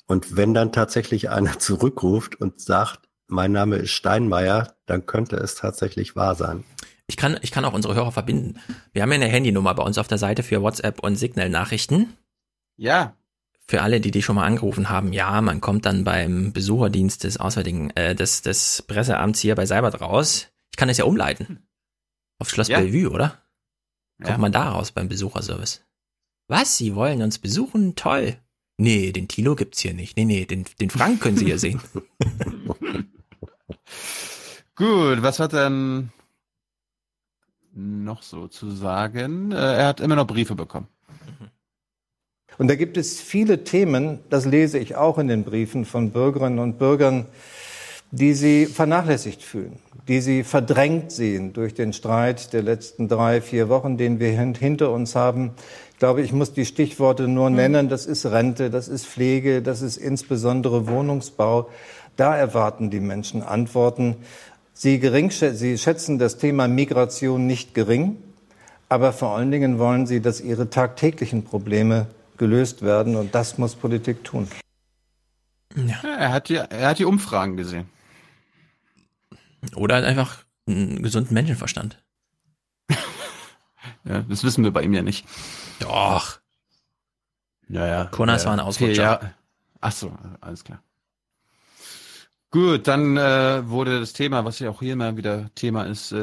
Und 0.09 0.37
wenn 0.37 0.53
dann 0.53 0.73
tatsächlich 0.73 1.31
einer 1.31 1.61
zurückruft 1.61 2.41
und 2.41 2.61
sagt, 2.61 3.09
mein 3.31 3.53
Name 3.53 3.77
ist 3.77 3.91
Steinmeier, 3.93 4.75
dann 4.87 5.07
könnte 5.07 5.37
es 5.37 5.55
tatsächlich 5.55 6.17
wahr 6.17 6.35
sein. 6.35 6.65
Ich 7.07 7.17
kann, 7.17 7.39
ich 7.43 7.51
kann 7.51 7.65
auch 7.65 7.73
unsere 7.73 7.95
Hörer 7.95 8.13
verbinden. 8.13 8.61
Wir 8.93 9.03
haben 9.03 9.11
ja 9.11 9.17
eine 9.17 9.27
Handynummer 9.29 9.75
bei 9.75 9.83
uns 9.83 9.99
auf 9.99 10.07
der 10.09 10.19
Seite 10.19 10.43
für 10.43 10.63
WhatsApp 10.63 11.01
und 11.03 11.17
Signal-Nachrichten. 11.17 12.17
Ja. 12.77 13.17
Für 13.67 13.83
alle, 13.83 14.01
die 14.01 14.11
die 14.11 14.23
schon 14.23 14.37
mal 14.37 14.47
angerufen 14.47 14.91
haben, 14.91 15.13
ja, 15.13 15.41
man 15.41 15.61
kommt 15.61 15.87
dann 15.87 16.05
beim 16.05 16.53
Besucherdienst 16.53 17.25
des 17.25 17.37
Auswärtigen, 17.39 17.91
äh, 17.91 18.15
des, 18.15 18.43
des 18.43 18.83
Presseamts 18.83 19.41
hier 19.41 19.55
bei 19.55 19.67
Seibert 19.67 20.01
raus. 20.01 20.49
Ich 20.73 20.77
kann 20.77 20.89
es 20.89 20.99
ja 20.99 21.05
umleiten. 21.05 21.67
Auf 22.39 22.49
Schloss 22.51 22.69
Ja. 22.69 22.79
Bellevue, 22.81 23.11
oder? 23.11 23.39
Kommt 24.19 24.31
Ja. 24.31 24.39
man 24.39 24.53
da 24.53 24.71
raus 24.71 24.93
beim 24.93 25.09
Besucherservice? 25.09 25.83
Was? 26.49 26.77
Sie 26.79 26.95
wollen 26.95 27.23
uns 27.23 27.39
besuchen? 27.39 27.95
Toll. 27.97 28.37
Nee, 28.77 29.13
den 29.13 29.29
Tilo 29.29 29.57
gibt's 29.57 29.81
hier 29.81 29.95
nicht. 29.95 30.17
Nee, 30.17 30.25
nee, 30.25 30.47
den, 30.47 30.65
den 30.81 30.91
Frank 30.91 31.21
können 31.21 31.37
Sie 31.37 31.45
hier 31.47 31.59
sehen. 31.59 31.81
Gut, 34.77 35.23
was 35.23 35.39
hat 35.41 35.53
denn 35.53 36.11
noch 37.73 38.23
so 38.23 38.49
zu 38.49 38.71
sagen? 38.71 39.53
Äh, 39.53 39.57
er 39.57 39.87
hat 39.87 40.01
immer 40.01 40.17
noch 40.17 40.27
Briefe 40.27 40.55
bekommen. 40.55 40.89
Und 42.59 42.69
da 42.69 42.75
gibt 42.75 42.97
es 42.97 43.21
viele 43.21 43.65
Themen, 43.65 44.19
das 44.29 44.45
lese 44.45 44.79
ich 44.79 44.95
auch 44.95 45.19
in 45.19 45.29
den 45.29 45.45
Briefen 45.45 45.87
von 45.87 46.11
Bürgerinnen 46.11 46.59
und 46.59 46.79
Bürgern, 46.79 47.27
die 48.11 48.35
sie 48.35 48.67
vernachlässigt 48.67 49.43
fühlen, 49.43 49.79
die 50.09 50.21
sie 50.21 50.43
verdrängt 50.43 51.13
sehen 51.13 51.53
durch 51.53 51.75
den 51.75 51.93
Streit 51.93 52.53
der 52.53 52.63
letzten 52.63 53.09
drei, 53.09 53.41
vier 53.41 53.69
Wochen, 53.69 53.97
den 53.97 54.19
wir 54.19 54.31
hinter 54.31 54.91
uns 54.91 55.15
haben. 55.15 55.53
Ich 55.93 55.99
glaube, 55.99 56.23
ich 56.23 56.33
muss 56.33 56.53
die 56.53 56.67
Stichworte 56.67 57.29
nur 57.29 57.51
nennen. 57.51 57.89
Das 57.89 58.07
ist 58.07 58.27
Rente, 58.27 58.69
das 58.69 58.89
ist 58.89 59.07
Pflege, 59.07 59.63
das 59.63 59.81
ist 59.81 59.97
insbesondere 59.97 60.89
Wohnungsbau. 60.89 61.71
Da 62.17 62.37
erwarten 62.37 62.91
die 62.91 63.01
Menschen 63.01 63.43
Antworten. 63.43 64.17
Sie, 64.73 64.99
gering, 64.99 65.31
sie 65.31 65.79
schätzen 65.79 66.19
das 66.19 66.39
Thema 66.39 66.69
Migration 66.69 67.47
nicht 67.47 67.75
gering, 67.75 68.17
aber 68.89 69.13
vor 69.13 69.37
allen 69.37 69.51
Dingen 69.51 69.79
wollen 69.79 70.07
sie, 70.07 70.21
dass 70.21 70.41
ihre 70.41 70.71
tagtäglichen 70.71 71.45
Probleme 71.45 72.07
gelöst 72.39 72.83
werden. 72.83 73.17
Und 73.17 73.35
das 73.35 73.59
muss 73.59 73.75
Politik 73.75 74.25
tun. 74.25 74.49
Ja. 75.77 76.01
Er, 76.03 76.33
hat 76.33 76.49
die, 76.49 76.57
er 76.57 76.89
hat 76.89 76.99
die 76.99 77.05
Umfragen 77.05 77.57
gesehen. 77.57 77.89
Oder 79.77 79.97
halt 79.97 80.05
einfach 80.05 80.45
einen 80.67 81.03
gesunden 81.03 81.35
Menschenverstand. 81.35 82.03
ja, 84.05 84.23
das 84.23 84.43
wissen 84.43 84.65
wir 84.65 84.73
bei 84.73 84.83
ihm 84.83 84.95
ja 84.95 85.03
nicht. 85.03 85.27
Doch. 85.79 86.41
Naja. 87.69 88.07
Konas 88.07 88.43
ja, 88.43 88.47
war 88.47 88.55
ein 88.55 88.61
Ausrutscher. 88.61 89.03
Ja. 89.03 89.35
Ach 89.81 89.93
so, 89.93 90.13
alles 90.41 90.65
klar. 90.65 90.83
Gut, 92.53 92.89
dann 92.89 93.17
äh, 93.17 93.69
wurde 93.69 94.01
das 94.01 94.13
Thema, 94.13 94.45
was 94.45 94.59
ja 94.59 94.71
auch 94.71 94.81
hier 94.81 94.95
immer 94.95 95.17
wieder 95.17 95.51
Thema 95.55 95.85
ist, 95.85 96.11
äh, 96.11 96.17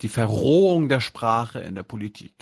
die 0.00 0.08
Verrohung 0.08 0.88
der 0.88 1.00
Sprache 1.00 1.58
in 1.58 1.74
der 1.74 1.82
Politik. 1.82 2.32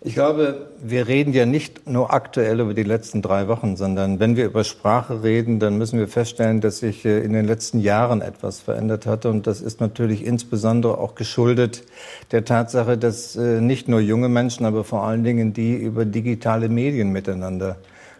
Ich 0.00 0.14
glaube, 0.14 0.70
wir 0.82 1.06
reden 1.06 1.34
ja 1.34 1.44
nicht 1.44 1.86
nur 1.86 2.12
aktuell 2.12 2.60
über 2.60 2.72
die 2.72 2.82
letzten 2.82 3.20
drei 3.20 3.46
Wochen, 3.46 3.76
sondern 3.76 4.20
wenn 4.20 4.36
wir 4.36 4.46
über 4.46 4.64
Sprache 4.64 5.22
reden, 5.22 5.60
dann 5.60 5.76
müssen 5.76 5.98
wir 5.98 6.08
feststellen, 6.08 6.62
dass 6.62 6.78
sich 6.78 7.04
äh, 7.04 7.20
in 7.20 7.34
den 7.34 7.44
letzten 7.44 7.78
Jahren 7.78 8.22
etwas 8.22 8.60
verändert 8.60 9.04
hat. 9.04 9.26
Und 9.26 9.46
das 9.46 9.60
ist 9.60 9.80
natürlich 9.80 10.24
insbesondere 10.24 10.96
auch 10.96 11.14
geschuldet 11.14 11.84
der 12.32 12.46
Tatsache, 12.46 12.96
dass 12.96 13.36
äh, 13.36 13.60
nicht 13.60 13.86
nur 13.86 14.00
junge 14.00 14.30
Menschen, 14.30 14.64
aber 14.64 14.82
vor 14.82 15.04
allen 15.04 15.24
Dingen 15.24 15.52
die 15.52 15.76
über 15.76 16.06
digitale 16.06 16.70
Medien 16.70 17.10
miteinander 17.10 17.76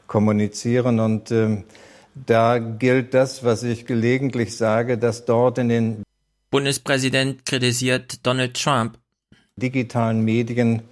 kommunizieren. 0.06 1.00
Und 1.00 1.30
ähm, 1.30 1.64
da 2.26 2.58
gilt 2.58 3.14
das, 3.14 3.44
was 3.44 3.62
ich 3.62 3.86
gelegentlich 3.86 4.56
sage, 4.56 4.98
dass 4.98 5.24
dort 5.24 5.58
in 5.58 5.68
den 5.68 6.02
Bundespräsident 6.50 7.44
kritisiert 7.44 8.26
Donald 8.26 8.54
Trump. 8.54 8.98
digitalen 9.56 10.24
Medien 10.24 10.82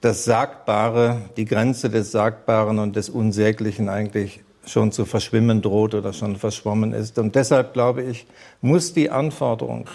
das 0.00 0.24
Sagbare, 0.24 1.22
die 1.36 1.44
Grenze 1.44 1.90
des 1.90 2.12
Sagbaren 2.12 2.78
und 2.78 2.96
des 2.96 3.08
Unsäglichen 3.08 3.88
eigentlich 3.88 4.40
schon 4.66 4.92
zu 4.92 5.04
verschwimmen 5.04 5.62
droht 5.62 5.94
oder 5.94 6.12
schon 6.12 6.36
verschwommen 6.36 6.92
ist. 6.92 7.18
Und 7.18 7.34
deshalb 7.34 7.72
glaube 7.72 8.02
ich, 8.02 8.26
muss 8.60 8.92
die 8.92 9.10
Anforderung 9.10 9.88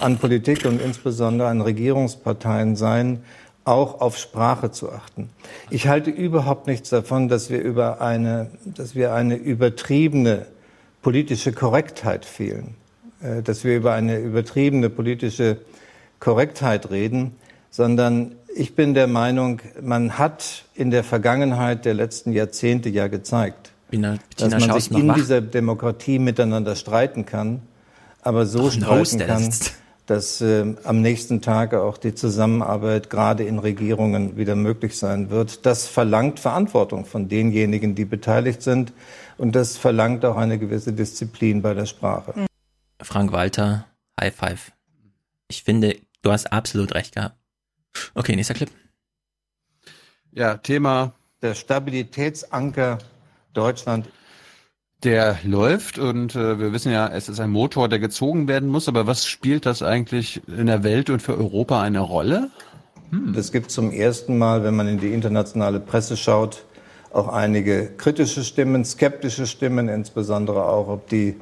an 0.00 0.18
Politik 0.18 0.64
und 0.64 0.80
insbesondere 0.80 1.48
an 1.48 1.60
Regierungsparteien 1.60 2.76
sein, 2.76 3.22
auch 3.70 4.00
auf 4.00 4.18
Sprache 4.18 4.70
zu 4.70 4.90
achten. 4.90 5.30
Ich 5.70 5.86
halte 5.86 6.10
überhaupt 6.10 6.66
nichts 6.66 6.90
davon, 6.90 7.28
dass 7.28 7.48
wir 7.48 7.62
über 7.62 8.00
eine, 8.00 8.50
dass 8.64 8.94
wir 8.94 9.14
eine 9.14 9.36
übertriebene 9.36 10.46
politische 11.02 11.52
Korrektheit 11.52 12.24
fehlen, 12.24 12.74
äh, 13.22 13.42
dass 13.42 13.64
wir 13.64 13.76
über 13.76 13.92
eine 13.92 14.18
übertriebene 14.18 14.90
politische 14.90 15.58
Korrektheit 16.18 16.90
reden, 16.90 17.36
sondern 17.70 18.32
ich 18.54 18.74
bin 18.74 18.94
der 18.94 19.06
Meinung, 19.06 19.60
man 19.80 20.18
hat 20.18 20.64
in 20.74 20.90
der 20.90 21.04
Vergangenheit 21.04 21.84
der 21.84 21.94
letzten 21.94 22.32
Jahrzehnte 22.32 22.88
ja 22.88 23.06
gezeigt, 23.06 23.70
Bettina, 23.90 24.18
dass 24.36 24.50
man 24.66 24.80
sich 24.80 24.90
in 24.90 25.08
wach? 25.08 25.14
dieser 25.14 25.40
Demokratie 25.40 26.18
miteinander 26.18 26.76
streiten 26.76 27.26
kann, 27.26 27.62
aber 28.22 28.46
so 28.46 28.68
Ach, 28.68 28.72
streiten 28.72 29.18
kann, 29.18 29.50
dass 30.10 30.40
äh, 30.40 30.74
am 30.82 31.02
nächsten 31.02 31.40
Tag 31.40 31.72
auch 31.72 31.96
die 31.96 32.16
Zusammenarbeit 32.16 33.10
gerade 33.10 33.44
in 33.44 33.60
Regierungen 33.60 34.36
wieder 34.36 34.56
möglich 34.56 34.98
sein 34.98 35.30
wird. 35.30 35.64
Das 35.64 35.86
verlangt 35.86 36.40
Verantwortung 36.40 37.04
von 37.04 37.28
denjenigen, 37.28 37.94
die 37.94 38.04
beteiligt 38.04 38.60
sind. 38.60 38.92
Und 39.38 39.54
das 39.54 39.76
verlangt 39.76 40.24
auch 40.24 40.36
eine 40.36 40.58
gewisse 40.58 40.92
Disziplin 40.92 41.62
bei 41.62 41.74
der 41.74 41.86
Sprache. 41.86 42.34
Frank 43.00 43.30
Walter, 43.30 43.86
High 44.20 44.34
Five. 44.34 44.72
Ich 45.48 45.62
finde, 45.62 45.96
du 46.22 46.32
hast 46.32 46.52
absolut 46.52 46.92
recht 46.94 47.14
gehabt. 47.14 47.36
Okay, 48.14 48.34
nächster 48.34 48.54
Clip. 48.54 48.70
Ja, 50.32 50.56
Thema 50.56 51.14
der 51.40 51.54
Stabilitätsanker 51.54 52.98
Deutschland 53.52 54.08
der 55.02 55.38
läuft 55.44 55.98
und 55.98 56.34
äh, 56.34 56.58
wir 56.58 56.72
wissen 56.72 56.92
ja, 56.92 57.08
es 57.08 57.28
ist 57.28 57.40
ein 57.40 57.50
Motor, 57.50 57.88
der 57.88 57.98
gezogen 57.98 58.48
werden 58.48 58.68
muss. 58.68 58.88
Aber 58.88 59.06
was 59.06 59.26
spielt 59.26 59.66
das 59.66 59.82
eigentlich 59.82 60.42
in 60.46 60.66
der 60.66 60.82
Welt 60.82 61.10
und 61.10 61.20
für 61.20 61.36
Europa 61.36 61.80
eine 61.80 62.00
Rolle? 62.00 62.50
Hm. 63.10 63.34
Es 63.34 63.52
gibt 63.52 63.70
zum 63.70 63.92
ersten 63.92 64.36
Mal, 64.36 64.62
wenn 64.62 64.76
man 64.76 64.88
in 64.88 65.00
die 65.00 65.12
internationale 65.12 65.80
Presse 65.80 66.16
schaut, 66.16 66.64
auch 67.12 67.28
einige 67.28 67.86
kritische 67.96 68.44
Stimmen, 68.44 68.84
skeptische 68.84 69.46
Stimmen, 69.46 69.88
insbesondere 69.88 70.64
auch, 70.64 70.88
ob 70.88 71.08
die 71.08 71.36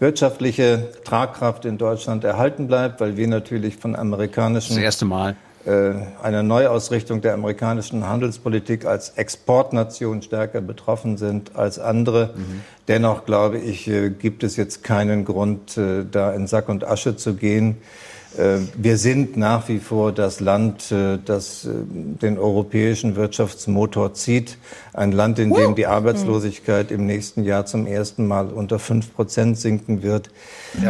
wirtschaftliche 0.00 0.90
Tragkraft 1.04 1.64
in 1.66 1.78
Deutschland 1.78 2.24
erhalten 2.24 2.66
bleibt, 2.66 3.00
weil 3.00 3.16
wir 3.16 3.28
natürlich 3.28 3.76
von 3.76 3.94
amerikanischen 3.94 4.74
das 4.74 4.82
erste 4.82 5.04
Mal 5.04 5.36
einer 5.66 6.42
Neuausrichtung 6.42 7.22
der 7.22 7.34
amerikanischen 7.34 8.06
Handelspolitik 8.06 8.84
als 8.84 9.10
Exportnation 9.10 10.20
stärker 10.20 10.60
betroffen 10.60 11.16
sind 11.16 11.56
als 11.56 11.78
andere. 11.78 12.34
Mhm. 12.36 12.60
Dennoch 12.88 13.24
glaube 13.24 13.58
ich, 13.58 13.88
äh, 13.88 14.10
gibt 14.10 14.44
es 14.44 14.56
jetzt 14.56 14.84
keinen 14.84 15.24
Grund, 15.24 15.78
äh, 15.78 16.04
da 16.10 16.32
in 16.32 16.46
Sack 16.46 16.68
und 16.68 16.84
Asche 16.84 17.16
zu 17.16 17.34
gehen. 17.34 17.78
Wir 18.76 18.96
sind 18.96 19.36
nach 19.36 19.68
wie 19.68 19.78
vor 19.78 20.10
das 20.10 20.40
Land, 20.40 20.92
das 21.24 21.68
den 21.70 22.36
europäischen 22.36 23.14
Wirtschaftsmotor 23.14 24.14
zieht. 24.14 24.58
Ein 24.92 25.12
Land, 25.12 25.38
in 25.38 25.54
dem 25.54 25.76
die 25.76 25.86
Arbeitslosigkeit 25.86 26.90
im 26.90 27.06
nächsten 27.06 27.44
Jahr 27.44 27.64
zum 27.64 27.86
ersten 27.86 28.26
Mal 28.26 28.48
unter 28.48 28.80
fünf 28.80 29.14
Prozent 29.14 29.56
sinken 29.56 30.02
wird. 30.02 30.30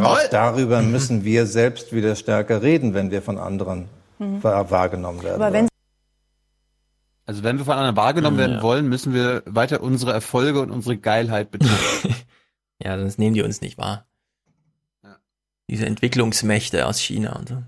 Auch 0.02 0.20
darüber 0.30 0.80
müssen 0.80 1.26
wir 1.26 1.44
selbst 1.44 1.92
wieder 1.92 2.16
stärker 2.16 2.62
reden, 2.62 2.94
wenn 2.94 3.10
wir 3.10 3.20
von 3.20 3.36
anderen 3.36 3.90
mhm. 4.18 4.42
wahrgenommen 4.42 5.22
werden. 5.22 5.42
Aber 5.42 5.52
wenn 5.52 5.68
also 7.26 7.42
wenn 7.42 7.58
wir 7.58 7.64
von 7.64 7.74
anderen 7.74 7.96
wahrgenommen 7.96 8.36
werden 8.36 8.56
ja. 8.56 8.62
wollen, 8.62 8.88
müssen 8.88 9.14
wir 9.14 9.42
weiter 9.46 9.82
unsere 9.82 10.12
Erfolge 10.12 10.60
und 10.60 10.70
unsere 10.70 10.98
Geilheit 10.98 11.50
betonen. 11.50 11.74
ja, 12.78 12.98
sonst 12.98 13.18
nehmen 13.18 13.34
die 13.34 13.42
uns 13.42 13.60
nicht 13.62 13.78
wahr. 13.78 14.06
Ja. 15.02 15.16
Diese 15.70 15.86
Entwicklungsmächte 15.86 16.86
aus 16.86 16.98
China 16.98 17.36
und 17.36 17.48
so. 17.48 17.62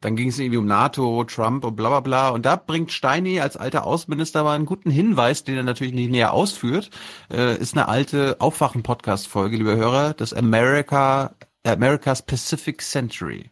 Dann 0.00 0.14
ging 0.14 0.28
es 0.28 0.38
irgendwie 0.38 0.58
um 0.58 0.66
NATO, 0.66 1.24
Trump 1.24 1.64
und 1.64 1.74
bla 1.74 1.88
bla 1.88 2.00
bla. 2.00 2.28
Und 2.30 2.46
da 2.46 2.54
bringt 2.54 2.92
Steini 2.92 3.40
als 3.40 3.56
alter 3.56 3.84
Außenminister 3.84 4.44
mal 4.44 4.54
einen 4.54 4.66
guten 4.66 4.90
Hinweis, 4.90 5.42
den 5.42 5.56
er 5.56 5.64
natürlich 5.64 5.92
nicht 5.92 6.10
näher 6.10 6.32
ausführt. 6.32 6.90
Äh, 7.32 7.56
ist 7.58 7.76
eine 7.76 7.88
alte 7.88 8.36
Aufwachen-Podcast-Folge, 8.40 9.56
liebe 9.56 9.76
Hörer, 9.76 10.14
das 10.14 10.32
America, 10.32 11.34
America's 11.64 12.22
Pacific 12.22 12.80
Century. 12.80 13.50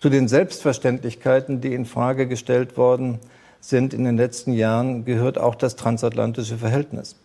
Zu 0.00 0.08
den 0.08 0.28
Selbstverständlichkeiten, 0.28 1.60
die 1.60 1.74
in 1.74 1.84
Frage 1.84 2.26
gestellt 2.26 2.78
worden 2.78 3.18
sind 3.60 3.92
in 3.92 4.04
den 4.04 4.16
letzten 4.16 4.54
Jahren, 4.54 5.04
gehört 5.04 5.36
auch 5.36 5.54
das 5.54 5.76
transatlantische 5.76 6.56
Verhältnis. 6.56 7.16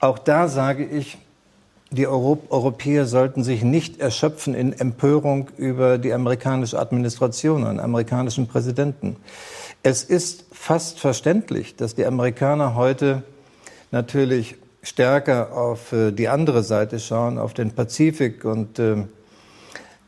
Auch 0.00 0.18
da 0.18 0.48
sage 0.48 0.86
ich, 0.86 1.18
die 1.90 2.06
Euro 2.06 2.38
Europäer 2.48 3.04
sollten 3.04 3.44
sich 3.44 3.62
nicht 3.62 4.00
erschöpfen 4.00 4.54
in 4.54 4.72
Empörung 4.72 5.50
über 5.58 5.98
die 5.98 6.14
amerikanische 6.14 6.78
Administration, 6.78 7.66
einen 7.66 7.80
amerikanischen 7.80 8.46
Präsidenten. 8.46 9.16
Es 9.82 10.02
ist 10.02 10.46
fast 10.52 11.00
verständlich, 11.00 11.76
dass 11.76 11.94
die 11.94 12.06
Amerikaner 12.06 12.74
heute 12.74 13.24
natürlich 13.90 14.56
stärker 14.82 15.54
auf 15.54 15.92
äh, 15.92 16.12
die 16.12 16.28
andere 16.28 16.62
Seite 16.62 16.98
schauen, 16.98 17.36
auf 17.36 17.52
den 17.52 17.72
Pazifik 17.72 18.46
und 18.46 18.78
äh, 18.78 19.04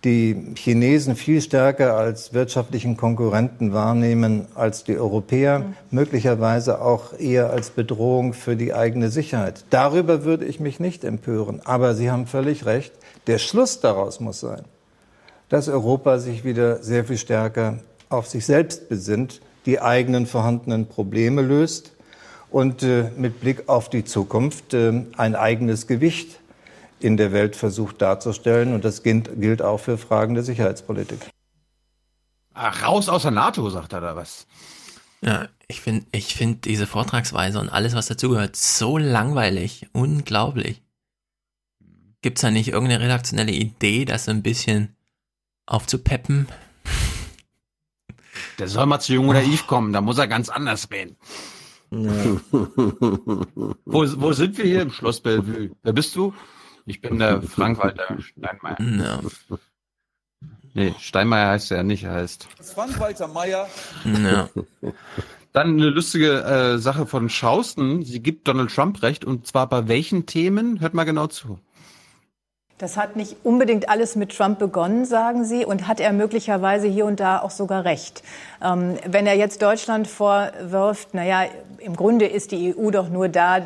die 0.05 0.53
Chinesen 0.57 1.17
viel 1.17 1.41
stärker 1.41 1.97
als 1.97 2.35
wirtschaftlichen 2.35 2.97
Konkurrenten 2.97 3.73
wahrnehmen 3.73 4.47
als 4.55 4.85
die 4.85 4.99
Europäer, 4.99 5.61
mhm. 5.61 5.75
möglicherweise 5.91 6.81
auch 6.81 7.19
eher 7.19 7.51
als 7.51 7.71
Bedrohung 7.71 8.35
für 8.35 8.57
die 8.57 8.75
eigene 8.75 9.11
Sicherheit. 9.11 9.65
Darüber 9.71 10.25
würde 10.25 10.45
ich 10.45 10.61
mich 10.61 10.79
nicht 10.79 11.05
empören. 11.05 11.61
Aber 11.65 11.95
Sie 11.95 12.11
haben 12.11 12.27
völlig 12.27 12.67
recht. 12.67 12.93
Der 13.27 13.39
Schluss 13.39 13.81
daraus 13.81 14.21
muss 14.21 14.41
sein, 14.41 14.63
dass 15.49 15.69
Europa 15.69 16.19
sich 16.19 16.45
wieder 16.45 16.83
sehr 16.83 17.05
viel 17.05 17.19
stärker 17.19 17.79
auf 18.11 18.27
sich 18.27 18.45
selbst 18.45 18.89
besinnt, 18.89 19.41
die 19.65 19.81
eigenen 19.81 20.27
vorhandenen 20.27 20.87
Probleme 20.87 21.41
löst 21.41 21.93
und 22.51 22.83
äh, 22.83 23.11
mit 23.17 23.41
Blick 23.41 23.69
auf 23.69 23.89
die 23.89 24.05
Zukunft 24.05 24.75
äh, 24.75 25.05
ein 25.17 25.35
eigenes 25.35 25.87
Gewicht 25.87 26.41
in 27.01 27.17
der 27.17 27.33
Welt 27.33 27.57
versucht 27.57 28.01
darzustellen. 28.03 28.75
Und 28.75 28.85
das 28.85 29.03
gilt 29.03 29.63
auch 29.63 29.79
für 29.79 29.99
Fragen 29.99 30.35
der 30.35 30.45
Sicherheitspolitik. 30.45 31.19
Ach, 32.55 32.87
raus 32.87 33.09
aus 33.09 33.23
der 33.23 33.33
NATO, 33.33 33.69
sagt 33.71 33.93
er 33.93 34.01
da 34.01 34.17
was. 34.17 34.47
Ja, 35.21 35.49
ich 35.69 35.81
finde 35.81 36.07
ich 36.13 36.35
find 36.35 36.67
diese 36.67 36.87
Vortragsweise 36.87 37.59
und 37.59 37.69
alles, 37.71 37.95
was 37.95 38.07
dazugehört, 38.07 38.57
so 38.57 38.99
langweilig. 38.99 39.89
Unglaublich. 39.93 40.83
Gibt 42.23 42.39
es 42.39 42.43
da 42.43 42.51
nicht 42.51 42.69
irgendeine 42.69 43.03
redaktionelle 43.03 43.53
Idee, 43.53 44.05
das 44.05 44.27
so 44.27 44.31
ein 44.31 44.43
bisschen 44.43 44.95
aufzupeppen? 45.67 46.47
Der 48.59 48.69
soll 48.69 48.87
mal 48.87 49.01
zu 49.01 49.15
Jung 49.15 49.29
oder 49.29 49.43
Eve 49.43 49.65
kommen, 49.67 49.93
da 49.93 50.01
muss 50.01 50.19
er 50.19 50.29
ganz 50.29 50.49
anders 50.49 50.91
reden. 50.91 51.17
Ja. 51.91 52.13
wo, 53.85 54.05
wo 54.21 54.33
sind 54.33 54.59
wir 54.59 54.65
hier? 54.65 54.83
Im 54.83 54.91
Schloss 54.91 55.21
Bellevue. 55.21 55.71
Wer 55.83 55.93
bist 55.93 56.15
du? 56.17 56.35
Ich 56.87 57.01
bin 57.01 57.19
der 57.19 57.41
Frank-Walter 57.43 58.19
Steinmeier. 58.21 58.77
Ja. 58.81 59.21
Nee, 60.75 60.95
Steinmeier 60.99 61.49
heißt 61.51 61.71
er 61.71 61.79
ja 61.79 61.83
nicht, 61.83 62.05
er 62.05 62.15
heißt. 62.15 62.49
Frank-Walter 62.61 63.29
Meier. 63.29 63.69
Ja. 64.05 64.49
Dann 65.53 65.69
eine 65.75 65.91
lustige 65.91 66.43
äh, 66.43 66.79
Sache 66.79 67.07
von 67.07 67.29
Schausten. 67.29 68.05
Sie 68.05 68.21
gibt 68.21 68.49
Donald 68.49 68.75
Trump 68.75 69.03
recht 69.03 69.25
und 69.25 69.47
zwar 69.47 69.69
bei 69.69 69.87
welchen 69.87 70.27
Themen? 70.27 70.81
Hört 70.81 70.95
mal 70.95 71.05
genau 71.05 71.29
zu. 71.29 71.61
Das 72.79 72.97
hat 72.97 73.15
nicht 73.15 73.37
unbedingt 73.45 73.89
alles 73.89 74.17
mit 74.17 74.37
Trump 74.37 74.59
begonnen, 74.59 75.05
sagen 75.05 75.45
Sie, 75.45 75.65
und 75.65 75.87
hat 75.87 76.01
er 76.01 76.13
möglicherweise 76.13 76.89
hier 76.89 77.07
und 77.07 77.21
da 77.21 77.41
auch 77.41 77.53
sogar 77.53 77.85
recht. 77.85 78.25
Ähm, 78.61 78.97
wenn 79.07 79.29
er 79.29 79.37
jetzt 79.37 79.63
Deutschland 79.63 80.09
vorwirft, 80.09 81.15
naja, 81.15 81.45
im 81.79 81.95
Grunde 81.95 82.27
ist 82.27 82.51
die 82.51 82.75
EU 82.77 82.91
doch 82.91 83.09
nur 83.11 83.29
da, 83.29 83.61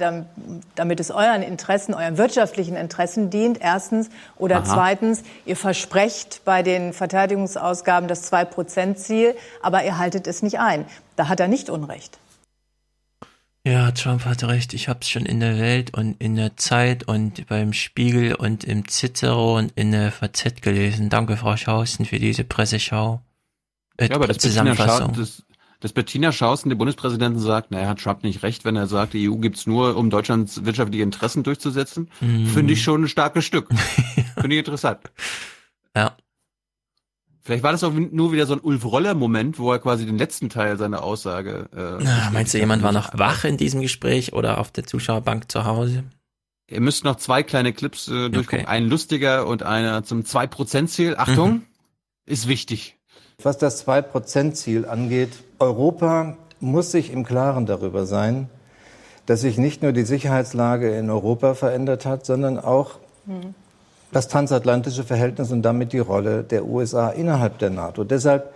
damit 0.75 1.01
es 1.01 1.11
euren 1.11 1.43
Interessen, 1.43 1.95
euren 1.95 2.19
wirtschaftlichen 2.19 2.77
Interessen 2.77 3.31
dient, 3.31 3.59
erstens. 3.63 4.11
Oder 4.37 4.57
Aha. 4.57 4.65
zweitens, 4.75 5.23
ihr 5.47 5.57
versprecht 5.57 6.43
bei 6.45 6.63
den 6.63 6.93
Verteidigungsausgaben 6.93 8.09
das 8.09 8.23
Zwei-Prozent-Ziel, 8.23 9.35
aber 9.63 9.85
ihr 9.85 9.97
haltet 9.97 10.27
es 10.27 10.43
nicht 10.43 10.59
ein. 10.59 10.85
Da 11.17 11.29
hat 11.29 11.41
er 11.41 11.49
nicht 11.49 11.71
Unrecht. 11.71 12.19
Ja, 13.69 13.91
Trump 13.91 14.25
hat 14.25 14.43
recht. 14.45 14.73
Ich 14.73 14.89
habe 14.89 15.01
es 15.03 15.11
schon 15.11 15.27
in 15.27 15.41
der 15.41 15.59
Welt 15.59 15.95
und 15.95 16.19
in 16.23 16.37
der 16.37 16.57
Zeit 16.57 17.07
und 17.07 17.47
beim 17.49 17.75
Spiegel 17.75 18.35
und 18.35 18.65
im 18.65 18.89
Cicero 18.89 19.59
und 19.59 19.73
in 19.73 19.93
der 19.93 20.11
VZ 20.11 20.63
gelesen. 20.63 21.11
Danke, 21.11 21.37
Frau 21.37 21.55
Schausen, 21.55 22.07
für 22.07 22.19
diese 22.19 22.45
Presseschau. 22.45 23.21
Äh, 23.99 24.09
ja, 24.09 24.15
aber 24.15 24.27
das 24.27 24.39
Zusammenfassung. 24.39 25.09
Bettina, 25.09 25.21
das, 25.23 25.43
das 25.81 25.93
Bettina 25.93 26.33
Schausen, 26.33 26.71
der 26.71 26.77
Bundespräsidentin, 26.77 27.43
sagt, 27.43 27.71
naja, 27.71 27.89
hat 27.89 28.01
Trump 28.01 28.23
nicht 28.23 28.43
recht, 28.43 28.65
wenn 28.65 28.75
er 28.75 28.87
sagt, 28.87 29.13
die 29.13 29.29
EU 29.29 29.37
gibt's 29.37 29.67
nur, 29.67 29.99
um 29.99 30.09
Deutschlands 30.09 30.65
wirtschaftliche 30.65 31.03
Interessen 31.03 31.43
durchzusetzen. 31.43 32.09
Mm. 32.23 32.47
Finde 32.47 32.73
ich 32.73 32.83
schon 32.83 33.05
ein 33.05 33.09
starkes 33.09 33.45
Stück. 33.45 33.69
Finde 34.41 34.57
ich 34.57 34.61
interessant. 34.61 35.01
Ja. 35.95 36.17
Vielleicht 37.49 37.65
war 37.65 37.73
das 37.73 37.83
auch 37.83 37.95
nur 37.95 38.31
wieder 38.31 38.45
so 38.45 38.53
ein 38.53 38.61
Ulf 38.61 38.85
Roller-Moment, 38.85 39.59
wo 39.59 39.73
er 39.73 39.79
quasi 39.79 40.05
den 40.05 40.19
letzten 40.19 40.51
Teil 40.51 40.77
seiner 40.77 41.03
Aussage. 41.03 41.71
Äh, 41.75 42.05
Na, 42.05 42.29
meinst 42.31 42.53
du, 42.53 42.59
jemand 42.59 42.83
war 42.83 42.93
noch 42.93 43.17
wach 43.17 43.45
in 43.45 43.57
diesem 43.57 43.81
Gespräch 43.81 44.35
oder 44.35 44.59
auf 44.59 44.71
der 44.71 44.85
Zuschauerbank 44.85 45.51
zu 45.51 45.65
Hause? 45.65 46.05
Ihr 46.69 46.83
müsst 46.83 47.05
noch 47.05 47.17
zwei 47.17 47.43
kleine 47.43 47.73
Clips 47.73 48.07
äh, 48.09 48.29
durchgucken. 48.29 48.67
Okay. 48.67 48.67
Ein 48.67 48.85
lustiger 48.85 49.47
und 49.47 49.63
einer 49.63 50.05
zum 50.05 50.25
2%-Ziel. 50.25 51.17
Achtung, 51.17 51.51
mhm. 51.51 51.63
ist 52.27 52.49
wichtig. 52.49 52.99
Was 53.43 53.57
das 53.57 53.89
2%-Ziel 53.89 54.85
angeht, 54.85 55.31
Europa 55.59 56.37
muss 56.61 56.91
sich 56.91 57.11
im 57.11 57.25
Klaren 57.25 57.65
darüber 57.65 58.05
sein, 58.05 58.51
dass 59.25 59.41
sich 59.41 59.57
nicht 59.57 59.83
nur 59.83 59.93
die 59.93 60.05
Sicherheitslage 60.05 60.95
in 60.99 61.09
Europa 61.09 61.55
verändert 61.55 62.05
hat, 62.05 62.27
sondern 62.27 62.59
auch 62.59 62.99
mhm 63.25 63.55
das 64.13 64.29
transatlantische 64.29 65.05
Verhältnis 65.05 65.53
und 65.53 65.63
damit 65.63 65.93
die 65.93 65.99
Rolle 65.99 66.43
der 66.43 66.65
USA 66.65 67.11
innerhalb 67.11 67.59
der 67.59 67.71
NATO. 67.71 68.05
Deshalb 68.05 68.53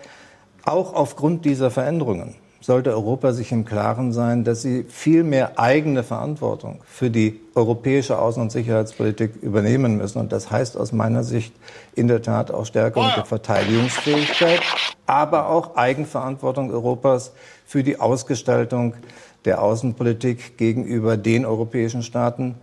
auch 0.65 0.95
aufgrund 0.95 1.45
dieser 1.45 1.71
Veränderungen 1.71 2.35
sollte 2.63 2.93
Europa 2.93 3.33
sich 3.33 3.51
im 3.51 3.65
Klaren 3.65 4.13
sein, 4.13 4.45
dass 4.45 4.63
sie 4.63 4.85
viel 4.85 5.25
mehr 5.25 5.59
eigene 5.59 6.05
Verantwortung 6.05 6.81
für 6.87 7.11
die 7.11 7.41
europäische 7.55 8.19
Außen- 8.19 8.41
und 8.41 8.53
Sicherheitspolitik 8.53 9.35
übernehmen 9.43 9.97
müssen. 9.97 10.21
Und 10.21 10.33
das 10.33 10.51
heißt 10.51 10.77
aus 10.77 10.93
meiner 10.93 11.25
Sicht 11.25 11.53
in 11.95 12.07
der 12.07 12.23
Tat 12.23 12.53
auch 12.53 12.65
Stärkung 12.65 13.05
der 13.17 13.25
Verteidigungsfähigkeit, 13.25 14.61
aber 15.07 15.49
auch 15.49 15.77
Eigenverantwortung 15.77 16.71
Europas 16.71 17.33
für 17.67 17.83
die 17.83 17.99
Ausgestaltung 17.99 18.95
der 19.45 19.61
Außenpolitik 19.61 20.57
gegenüber 20.57 21.17
den 21.17 21.45
europäischen 21.45 22.05
Staaten, 22.05 22.55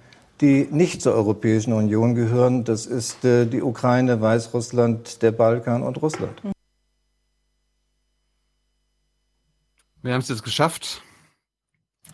die 0.41 0.67
nicht 0.71 1.01
zur 1.01 1.13
Europäischen 1.13 1.73
Union 1.73 2.15
gehören. 2.15 2.63
Das 2.63 2.85
ist 2.85 3.25
äh, 3.25 3.45
die 3.45 3.61
Ukraine, 3.61 4.21
Weißrussland, 4.21 5.21
der 5.21 5.31
Balkan 5.31 5.83
und 5.83 6.01
Russland. 6.01 6.41
Wir 10.01 10.13
haben 10.13 10.21
es 10.21 10.29
jetzt 10.29 10.43
geschafft. 10.43 11.01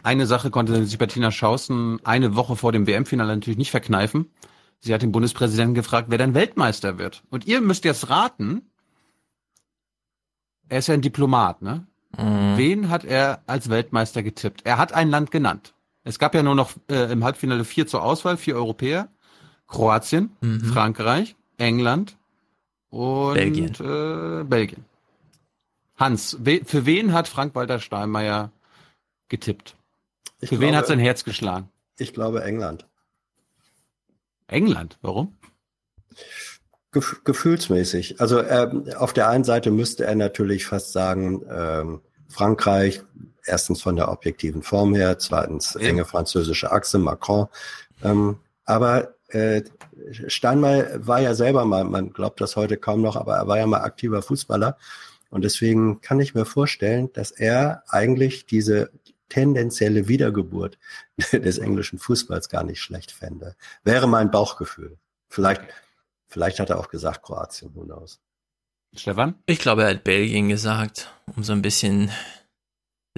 Eine 0.01 0.25
Sache 0.25 0.49
konnte 0.49 0.85
sich 0.85 0.97
Bettina 0.97 1.31
Schausen 1.31 1.99
eine 2.03 2.35
Woche 2.35 2.55
vor 2.55 2.71
dem 2.71 2.87
WM-Finale 2.87 3.35
natürlich 3.35 3.57
nicht 3.57 3.71
verkneifen. 3.71 4.31
Sie 4.79 4.93
hat 4.93 5.01
den 5.01 5.11
Bundespräsidenten 5.11 5.75
gefragt, 5.75 6.07
wer 6.09 6.17
denn 6.17 6.33
Weltmeister 6.33 6.97
wird. 6.97 7.23
Und 7.29 7.47
ihr 7.47 7.61
müsst 7.61 7.85
jetzt 7.85 8.09
raten, 8.09 8.69
er 10.67 10.79
ist 10.79 10.87
ja 10.87 10.95
ein 10.95 11.01
Diplomat, 11.01 11.61
ne? 11.61 11.87
Mhm. 12.17 12.57
Wen 12.57 12.89
hat 12.89 13.03
er 13.03 13.43
als 13.47 13.69
Weltmeister 13.69 14.23
getippt? 14.23 14.61
Er 14.65 14.77
hat 14.77 14.93
ein 14.93 15.09
Land 15.09 15.31
genannt. 15.31 15.74
Es 16.05 16.19
gab 16.19 16.35
ja 16.35 16.43
nur 16.43 16.55
noch 16.55 16.71
äh, 16.89 17.11
im 17.11 17.23
Halbfinale 17.23 17.65
vier 17.65 17.87
zur 17.87 18.03
Auswahl, 18.03 18.37
vier 18.37 18.55
Europäer. 18.55 19.09
Kroatien, 19.67 20.29
mhm. 20.41 20.63
Frankreich, 20.63 21.35
England 21.57 22.17
und 22.89 23.33
Belgien. 23.33 23.73
Äh, 23.73 24.43
Belgien. 24.43 24.85
Hans, 25.97 26.37
we 26.39 26.61
für 26.63 26.85
wen 26.85 27.13
hat 27.13 27.27
Frank-Walter 27.27 27.79
Steinmeier 27.79 28.51
getippt? 29.29 29.75
Ich 30.39 30.49
für 30.49 30.55
glaube, 30.55 30.67
wen 30.67 30.75
hat 30.75 30.87
sein 30.87 30.99
Herz 30.99 31.23
geschlagen? 31.23 31.69
Ich 31.97 32.13
glaube 32.13 32.43
England. 32.43 32.85
England, 34.47 34.99
warum? 35.01 35.35
Gef 36.91 37.23
gefühlsmäßig. 37.23 38.21
Also 38.21 38.43
ähm, 38.43 38.85
auf 38.95 39.13
der 39.13 39.29
einen 39.29 39.43
Seite 39.43 39.71
müsste 39.71 40.05
er 40.05 40.15
natürlich 40.15 40.65
fast 40.65 40.91
sagen, 40.91 41.41
ähm, 41.49 42.01
Frankreich, 42.27 43.01
erstens 43.45 43.81
von 43.81 43.95
der 43.95 44.11
objektiven 44.11 44.63
Form 44.63 44.95
her, 44.95 45.17
zweitens 45.19 45.75
enge 45.75 46.05
französische 46.05 46.71
Achse, 46.71 46.97
Macron. 46.99 47.47
Ähm, 48.03 48.39
aber 48.65 49.15
äh, 49.29 49.63
Steinmeier 50.27 51.05
war 51.05 51.21
ja 51.21 51.33
selber 51.33 51.65
mal, 51.65 51.83
man 51.83 52.11
glaubt 52.11 52.41
das 52.41 52.55
heute 52.55 52.77
kaum 52.77 53.01
noch, 53.01 53.15
aber 53.15 53.35
er 53.35 53.47
war 53.47 53.57
ja 53.57 53.67
mal 53.67 53.81
aktiver 53.81 54.21
Fußballer. 54.21 54.77
Und 55.29 55.43
deswegen 55.43 56.01
kann 56.01 56.19
ich 56.19 56.35
mir 56.35 56.45
vorstellen, 56.45 57.11
dass 57.13 57.31
er 57.31 57.83
eigentlich 57.87 58.45
diese 58.45 58.91
tendenzielle 59.29 60.07
Wiedergeburt 60.07 60.77
des 61.31 61.57
englischen 61.57 61.99
Fußballs 61.99 62.49
gar 62.49 62.63
nicht 62.63 62.81
schlecht 62.81 63.11
fände. 63.11 63.55
Wäre 63.83 64.07
mein 64.07 64.31
Bauchgefühl. 64.31 64.97
Vielleicht, 65.29 65.61
vielleicht 66.27 66.59
hat 66.59 66.69
er 66.69 66.79
auch 66.79 66.89
gesagt 66.89 67.23
Kroatien, 67.23 67.73
who 67.73 67.83
knows. 67.83 68.19
Stefan? 68.95 69.35
Ich 69.45 69.59
glaube, 69.59 69.83
er 69.83 69.89
hat 69.89 70.03
Belgien 70.03 70.47
gesagt, 70.47 71.11
um 71.35 71.43
so 71.43 71.51
ein 71.51 71.61
bisschen 71.61 72.11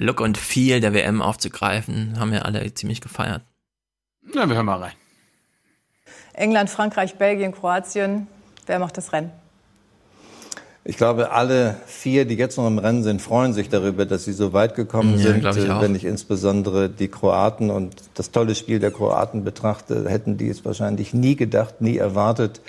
Look 0.00 0.20
und 0.20 0.38
Feel 0.38 0.80
der 0.80 0.94
WM 0.94 1.20
aufzugreifen. 1.20 2.18
Haben 2.20 2.30
wir 2.30 2.46
alle 2.46 2.72
ziemlich 2.72 3.00
gefeiert. 3.00 3.42
Na, 4.32 4.48
wir 4.48 4.54
hören 4.54 4.66
mal 4.66 4.80
rein. 4.80 4.92
England, 6.34 6.70
Frankreich, 6.70 7.16
Belgien, 7.16 7.52
Kroatien. 7.52 8.28
Wer 8.66 8.78
macht 8.78 8.96
das 8.96 9.12
Rennen? 9.12 9.32
Ich 10.84 10.96
glaube, 10.96 11.32
alle 11.32 11.76
vier, 11.86 12.24
die 12.24 12.36
jetzt 12.36 12.56
noch 12.56 12.66
im 12.66 12.78
Rennen 12.78 13.02
sind, 13.02 13.20
freuen 13.20 13.52
sich 13.52 13.68
darüber, 13.68 14.06
dass 14.06 14.24
sie 14.24 14.32
so 14.32 14.52
weit 14.52 14.76
gekommen 14.76 15.18
ja, 15.18 15.32
sind. 15.32 15.44
Ich 15.44 15.68
äh, 15.68 15.80
Wenn 15.80 15.96
ich 15.96 16.04
insbesondere 16.04 16.88
die 16.88 17.08
Kroaten 17.08 17.70
und 17.70 17.96
das 18.14 18.30
tolle 18.30 18.54
Spiel 18.54 18.78
der 18.78 18.92
Kroaten 18.92 19.42
betrachte, 19.42 20.08
hätten 20.08 20.38
die 20.38 20.48
es 20.48 20.64
wahrscheinlich 20.64 21.12
nie 21.12 21.34
gedacht, 21.34 21.80
nie 21.80 21.98
erwartet. 21.98 22.60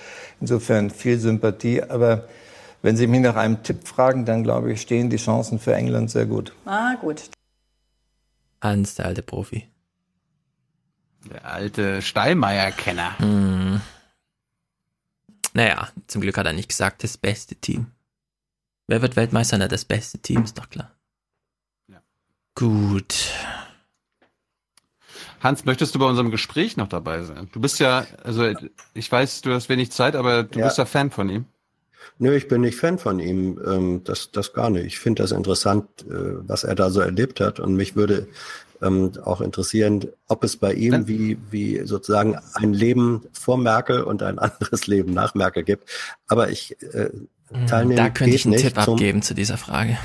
Insofern 0.42 0.90
viel 0.90 1.20
Sympathie. 1.20 1.84
Aber 1.84 2.24
wenn 2.82 2.96
Sie 2.96 3.08
mich 3.08 3.22
nach 3.22 3.36
einem 3.36 3.64
Tipp 3.64 3.88
fragen, 3.88 4.26
dann 4.26 4.44
glaube 4.44 4.72
ich, 4.72 4.82
stehen 4.82 5.10
die 5.10 5.18
Chancen 5.18 5.60
für 5.60 5.76
England 5.76 6.12
sehr 6.12 6.26
gut. 6.26 6.54
Ah, 6.66 6.96
gut. 6.96 7.30
Hans, 8.62 8.96
der 8.96 9.06
alte 9.06 9.22
Profi. 9.22 9.68
Der 11.32 11.46
alte 11.46 12.02
Stallmeier-Kenner. 12.02 13.20
Hm. 13.20 13.82
Naja, 15.54 15.90
zum 16.08 16.22
Glück 16.22 16.38
hat 16.38 16.46
er 16.46 16.54
nicht 16.54 16.70
gesagt, 16.70 17.04
das 17.04 17.18
beste 17.18 17.56
Team. 17.56 17.88
Wer 18.88 19.02
wird 19.02 19.16
Weltmeister? 19.16 19.58
Na, 19.58 19.68
das 19.68 19.86
beste 19.86 20.20
Team, 20.20 20.44
ist 20.44 20.58
doch 20.58 20.70
klar. 20.70 20.92
Ja. 21.88 22.02
Gut. 22.56 23.34
Hans, 25.42 25.66
möchtest 25.66 25.96
du 25.96 26.00
bei 26.00 26.06
unserem 26.06 26.32
Gespräch 26.32 26.76
noch 26.76 26.88
dabei 26.88 27.24
sein? 27.24 27.50
Du 27.52 27.62
bist 27.62 27.80
ja, 27.80 28.06
also 28.24 28.52
ich 28.94 29.12
weiß, 29.12 29.42
du 29.42 29.54
hast 29.54 29.70
wenig 29.70 29.92
Zeit, 29.92 30.16
aber 30.16 30.44
du 30.44 30.60
ja. 30.60 30.66
bist 30.66 30.78
ja 30.78 30.86
Fan 30.86 31.12
von 31.12 31.30
ihm. 31.30 31.46
Nö, 32.18 32.36
ich 32.36 32.48
bin 32.48 32.62
nicht 32.62 32.78
Fan 32.78 32.98
von 32.98 33.20
ihm. 33.20 33.60
Ähm, 33.66 34.02
das, 34.04 34.32
das 34.32 34.54
gar 34.54 34.70
nicht. 34.70 34.86
Ich 34.86 35.00
finde 35.00 35.24
das 35.24 35.32
interessant, 35.32 35.86
äh, 36.10 36.48
was 36.48 36.64
er 36.64 36.76
da 36.76 36.90
so 36.90 37.00
erlebt 37.02 37.40
hat. 37.40 37.60
Und 37.60 37.76
mich 37.76 37.96
würde 37.96 38.28
ähm, 38.82 39.12
auch 39.24 39.42
interessieren, 39.42 40.08
ob 40.28 40.44
es 40.44 40.58
bei 40.58 40.74
ihm 40.74 41.08
wie, 41.08 41.38
wie 41.52 41.86
sozusagen 41.86 42.38
ein 42.54 42.74
Leben 42.74 43.24
vor 43.34 43.58
Merkel 43.58 44.04
und 44.04 44.24
ein 44.24 44.40
anderes 44.40 44.88
Leben 44.88 45.14
nach 45.14 45.36
Merkel 45.36 45.64
gibt. 45.64 45.90
Aber 46.28 46.50
ich 46.50 46.82
äh, 46.94 47.10
hm, 47.50 47.68
teilnehme. 47.68 47.96
Da 47.96 48.10
könnte 48.10 48.36
ich 48.36 48.46
einen 48.46 48.58
Tipp 48.58 48.78
abgeben 48.78 49.22
zu 49.22 49.34
dieser 49.34 49.58
Frage. 49.58 49.98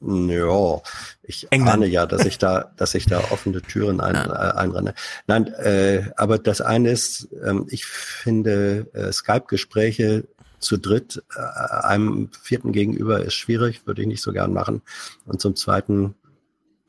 Ja, 0.00 0.82
ich 1.22 1.50
England. 1.50 1.72
ahne 1.72 1.86
ja, 1.86 2.04
dass 2.04 2.26
ich 2.26 2.36
da, 2.36 2.70
dass 2.76 2.94
ich 2.94 3.06
da 3.06 3.18
offene 3.30 3.62
Türen 3.62 4.00
ein, 4.00 4.14
ja. 4.14 4.50
äh, 4.50 4.56
einrenne. 4.56 4.94
Nein, 5.26 5.46
äh, 5.46 6.10
aber 6.16 6.38
das 6.38 6.60
eine 6.60 6.90
ist, 6.90 7.28
ähm, 7.44 7.66
ich 7.70 7.86
finde 7.86 8.88
äh, 8.92 9.10
Skype-Gespräche 9.10 10.28
zu 10.58 10.76
dritt 10.76 11.22
äh, 11.36 11.86
einem 11.86 12.30
vierten 12.32 12.72
gegenüber 12.72 13.22
ist 13.22 13.34
schwierig, 13.34 13.86
würde 13.86 14.02
ich 14.02 14.08
nicht 14.08 14.22
so 14.22 14.32
gern 14.32 14.52
machen. 14.52 14.82
Und 15.26 15.40
zum 15.40 15.56
zweiten 15.56 16.14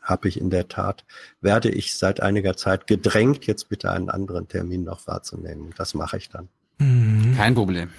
habe 0.01 0.29
ich 0.29 0.39
in 0.39 0.49
der 0.49 0.67
Tat, 0.67 1.05
werde 1.41 1.69
ich 1.69 1.95
seit 1.95 2.21
einiger 2.21 2.55
Zeit 2.55 2.87
gedrängt, 2.87 3.45
jetzt 3.45 3.69
bitte 3.69 3.91
einen 3.91 4.09
anderen 4.09 4.47
Termin 4.47 4.83
noch 4.83 5.05
wahrzunehmen. 5.05 5.73
Das 5.77 5.93
mache 5.93 6.17
ich 6.17 6.29
dann. 6.29 6.47
Mhm. 6.79 7.33
Kein 7.35 7.55
Problem. 7.55 7.89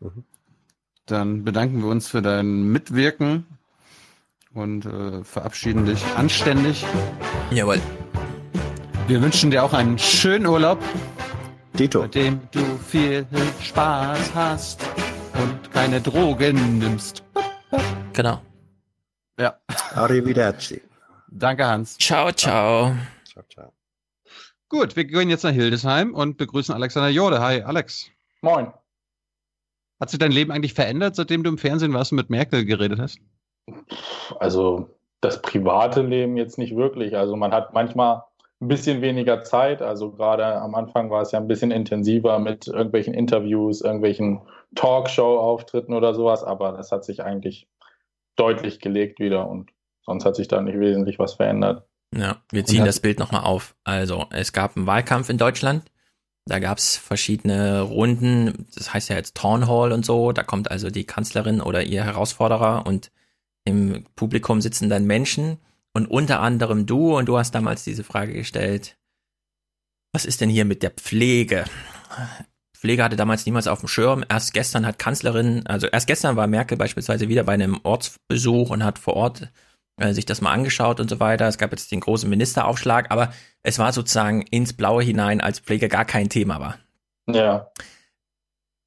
Mhm. 0.00 0.24
Dann 1.06 1.44
bedanken 1.44 1.82
wir 1.82 1.88
uns 1.88 2.08
für 2.08 2.22
dein 2.22 2.62
Mitwirken 2.70 3.44
und 4.54 4.86
äh, 4.86 5.24
verabschieden 5.24 5.84
dich 5.84 6.04
anständig. 6.16 6.84
Jawohl. 7.50 7.80
Wir 9.08 9.20
wünschen 9.20 9.50
dir 9.50 9.64
auch 9.64 9.72
einen 9.72 9.98
schönen 9.98 10.46
Urlaub. 10.46 10.78
Dito. 11.78 12.02
Bei 12.02 12.08
dem 12.08 12.40
du 12.52 12.60
viel 12.86 13.26
Spaß 13.62 14.34
hast 14.34 14.80
keine 15.72 16.00
Drogen 16.00 16.78
nimmst. 16.78 17.24
Genau. 18.12 18.40
Ja. 19.38 19.58
Arrivederci. 19.94 20.82
Danke, 21.28 21.66
Hans. 21.66 21.96
Ciao, 21.98 22.30
ciao. 22.32 22.94
Ciao, 23.24 23.44
ciao. 23.48 23.72
Gut, 24.68 24.96
wir 24.96 25.04
gehen 25.04 25.30
jetzt 25.30 25.44
nach 25.44 25.52
Hildesheim 25.52 26.14
und 26.14 26.36
begrüßen 26.36 26.74
Alexander 26.74 27.08
Jode. 27.08 27.40
Hi, 27.40 27.62
Alex. 27.62 28.10
Moin. 28.42 28.72
Hat 30.00 30.10
sich 30.10 30.18
dein 30.18 30.32
Leben 30.32 30.50
eigentlich 30.50 30.74
verändert, 30.74 31.16
seitdem 31.16 31.42
du 31.42 31.50
im 31.50 31.58
Fernsehen 31.58 31.94
warst 31.94 32.12
und 32.12 32.16
mit 32.16 32.30
Merkel 32.30 32.64
geredet 32.64 32.98
hast? 32.98 33.18
Also 34.40 34.88
das 35.20 35.40
private 35.40 36.02
Leben 36.02 36.36
jetzt 36.36 36.58
nicht 36.58 36.76
wirklich. 36.76 37.16
Also 37.16 37.36
man 37.36 37.52
hat 37.52 37.72
manchmal 37.72 38.24
ein 38.60 38.68
bisschen 38.68 39.00
weniger 39.00 39.42
Zeit. 39.42 39.80
Also 39.80 40.10
gerade 40.10 40.44
am 40.60 40.74
Anfang 40.74 41.10
war 41.10 41.22
es 41.22 41.32
ja 41.32 41.38
ein 41.38 41.48
bisschen 41.48 41.70
intensiver 41.70 42.38
mit 42.38 42.66
irgendwelchen 42.66 43.14
Interviews, 43.14 43.80
irgendwelchen 43.80 44.40
Talkshow-Auftritten 44.74 45.94
oder 45.94 46.14
sowas. 46.14 46.44
Aber 46.44 46.72
das 46.72 46.92
hat 46.92 47.04
sich 47.04 47.22
eigentlich 47.22 47.68
deutlich 48.36 48.80
gelegt 48.80 49.20
wieder 49.20 49.48
und 49.48 49.72
Sonst 50.04 50.24
hat 50.24 50.36
sich 50.36 50.48
da 50.48 50.60
nicht 50.60 50.78
wesentlich 50.78 51.18
was 51.18 51.34
verändert. 51.34 51.86
Ja, 52.14 52.42
wir 52.50 52.64
ziehen 52.64 52.84
das 52.84 53.00
Bild 53.00 53.18
nochmal 53.18 53.44
auf. 53.44 53.74
Also, 53.84 54.26
es 54.30 54.52
gab 54.52 54.76
einen 54.76 54.86
Wahlkampf 54.86 55.30
in 55.30 55.38
Deutschland. 55.38 55.84
Da 56.44 56.58
gab 56.58 56.78
es 56.78 56.96
verschiedene 56.96 57.82
Runden. 57.82 58.66
Das 58.74 58.92
heißt 58.92 59.08
ja 59.08 59.16
jetzt 59.16 59.36
Town 59.36 59.68
Hall 59.68 59.92
und 59.92 60.04
so. 60.04 60.32
Da 60.32 60.42
kommt 60.42 60.70
also 60.70 60.90
die 60.90 61.04
Kanzlerin 61.04 61.60
oder 61.60 61.84
ihr 61.84 62.04
Herausforderer 62.04 62.84
und 62.84 63.12
im 63.64 64.04
Publikum 64.16 64.60
sitzen 64.60 64.88
dann 64.88 65.06
Menschen 65.06 65.58
und 65.94 66.10
unter 66.10 66.40
anderem 66.40 66.84
du. 66.84 67.16
Und 67.16 67.26
du 67.26 67.38
hast 67.38 67.54
damals 67.54 67.84
diese 67.84 68.02
Frage 68.02 68.32
gestellt. 68.32 68.98
Was 70.12 70.24
ist 70.24 70.40
denn 70.40 70.50
hier 70.50 70.64
mit 70.64 70.82
der 70.82 70.90
Pflege? 70.90 71.64
Pflege 72.82 73.04
hatte 73.04 73.14
damals 73.14 73.46
niemals 73.46 73.68
auf 73.68 73.78
dem 73.78 73.88
Schirm. 73.88 74.24
Erst 74.28 74.54
gestern 74.54 74.84
hat 74.84 74.98
Kanzlerin, 74.98 75.64
also 75.68 75.86
erst 75.86 76.08
gestern 76.08 76.34
war 76.34 76.48
Merkel 76.48 76.76
beispielsweise 76.76 77.28
wieder 77.28 77.44
bei 77.44 77.52
einem 77.52 77.78
Ortsbesuch 77.84 78.70
und 78.70 78.82
hat 78.82 78.98
vor 78.98 79.14
Ort 79.14 79.52
äh, 79.98 80.12
sich 80.12 80.26
das 80.26 80.40
mal 80.40 80.50
angeschaut 80.50 80.98
und 80.98 81.08
so 81.08 81.20
weiter. 81.20 81.46
Es 81.46 81.58
gab 81.58 81.70
jetzt 81.70 81.92
den 81.92 82.00
großen 82.00 82.28
Ministeraufschlag, 82.28 83.12
aber 83.12 83.32
es 83.62 83.78
war 83.78 83.92
sozusagen 83.92 84.42
ins 84.42 84.72
Blaue 84.72 85.04
hinein, 85.04 85.40
als 85.40 85.60
Pflege 85.60 85.88
gar 85.88 86.04
kein 86.04 86.28
Thema 86.28 86.58
war. 86.58 86.76
Ja. 87.32 87.70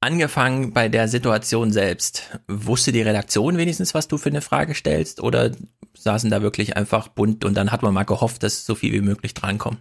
Angefangen 0.02 0.74
bei 0.74 0.90
der 0.90 1.08
Situation 1.08 1.72
selbst. 1.72 2.38
Wusste 2.48 2.92
die 2.92 3.00
Redaktion 3.00 3.56
wenigstens, 3.56 3.94
was 3.94 4.08
du 4.08 4.18
für 4.18 4.28
eine 4.28 4.42
Frage 4.42 4.74
stellst? 4.74 5.22
Oder 5.22 5.52
saßen 5.96 6.28
da 6.30 6.42
wirklich 6.42 6.76
einfach 6.76 7.08
bunt 7.08 7.46
und 7.46 7.54
dann 7.54 7.72
hat 7.72 7.80
man 7.80 7.94
mal 7.94 8.04
gehofft, 8.04 8.42
dass 8.42 8.66
so 8.66 8.74
viel 8.74 8.92
wie 8.92 9.00
möglich 9.00 9.32
drankommt? 9.32 9.78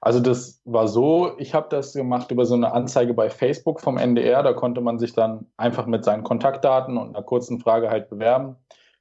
Also 0.00 0.20
das 0.20 0.62
war 0.64 0.88
so, 0.88 1.32
ich 1.36 1.54
habe 1.54 1.68
das 1.68 1.92
gemacht 1.92 2.30
über 2.30 2.46
so 2.46 2.54
eine 2.54 2.72
Anzeige 2.72 3.12
bei 3.12 3.28
Facebook 3.28 3.80
vom 3.80 3.98
NDR. 3.98 4.42
Da 4.42 4.54
konnte 4.54 4.80
man 4.80 4.98
sich 4.98 5.12
dann 5.12 5.46
einfach 5.58 5.86
mit 5.86 6.04
seinen 6.04 6.24
Kontaktdaten 6.24 6.96
und 6.96 7.14
einer 7.14 7.24
kurzen 7.24 7.60
Frage 7.60 7.90
halt 7.90 8.08
bewerben. 8.08 8.56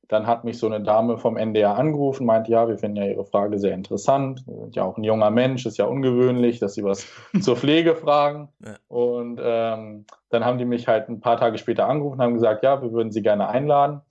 Dann 0.09 0.25
hat 0.27 0.43
mich 0.43 0.57
so 0.57 0.65
eine 0.65 0.81
Dame 0.81 1.17
vom 1.17 1.37
NDR 1.37 1.77
angerufen, 1.77 2.25
meinte, 2.25 2.51
ja, 2.51 2.67
wir 2.67 2.79
finden 2.79 2.97
ja 2.97 3.05
Ihre 3.05 3.25
Frage 3.25 3.59
sehr 3.59 3.75
interessant. 3.75 4.43
Sie 4.45 4.55
sind 4.55 4.75
ja 4.75 4.83
auch 4.83 4.97
ein 4.97 5.03
junger 5.03 5.29
Mensch, 5.29 5.67
ist 5.67 5.77
ja 5.77 5.85
ungewöhnlich, 5.85 6.59
dass 6.59 6.73
Sie 6.73 6.83
was 6.83 7.07
zur 7.41 7.55
Pflege 7.55 7.95
fragen. 7.95 8.49
Ja. 8.65 8.75
Und 8.87 9.39
ähm, 9.41 10.05
dann 10.31 10.45
haben 10.45 10.57
die 10.57 10.65
mich 10.65 10.87
halt 10.87 11.07
ein 11.09 11.21
paar 11.21 11.37
Tage 11.37 11.59
später 11.59 11.87
angerufen 11.87 12.15
und 12.15 12.21
haben 12.23 12.33
gesagt, 12.33 12.63
ja, 12.63 12.81
wir 12.81 12.91
würden 12.91 13.11
Sie 13.11 13.21
gerne 13.21 13.47
einladen. 13.47 14.01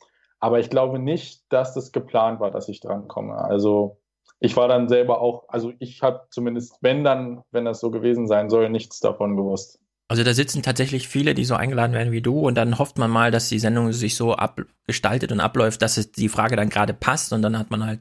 Aber 0.41 0.61
ich 0.61 0.71
glaube 0.71 1.01
nicht, 1.01 1.53
dass 1.53 1.75
das 1.75 1.91
geplant 1.91 2.39
war, 2.39 2.53
dass 2.53 2.69
ich 2.69 2.81
drankomme. 2.81 3.37
Also 3.37 3.99
ich 4.41 4.57
war 4.57 4.69
dann 4.69 4.89
selber 4.89 5.21
auch, 5.21 5.49
also 5.49 5.73
ich 5.79 6.03
habe 6.03 6.27
zumindest, 6.31 6.77
wenn 6.81 7.05
dann, 7.05 7.43
wenn 7.51 7.65
das 7.65 7.81
so 7.81 7.91
gewesen 7.91 8.27
sein 8.27 8.51
soll, 8.51 8.71
nichts 8.71 9.01
davon 9.01 9.37
gewusst. 9.37 9.81
Also 10.11 10.25
da 10.25 10.33
sitzen 10.33 10.63
tatsächlich 10.63 11.07
viele, 11.07 11.35
die 11.35 11.45
so 11.45 11.55
eingeladen 11.55 11.93
werden 11.93 12.13
wie 12.13 12.23
du 12.23 12.41
und 12.41 12.55
dann 12.55 12.79
hofft 12.79 12.99
man 12.99 13.11
mal, 13.11 13.31
dass 13.31 13.51
die 13.51 13.59
Sendung 13.59 13.93
sich 13.93 14.17
so 14.17 14.35
abgestaltet 14.35 15.33
und 15.33 15.41
abläuft, 15.41 15.83
dass 15.83 15.99
es 15.99 16.13
die 16.13 16.31
Frage 16.31 16.57
dann 16.57 16.71
gerade 16.71 16.95
passt 16.95 17.33
und 17.33 17.43
dann 17.43 17.59
hat 17.59 17.71
man 17.71 17.85
halt. 17.85 18.01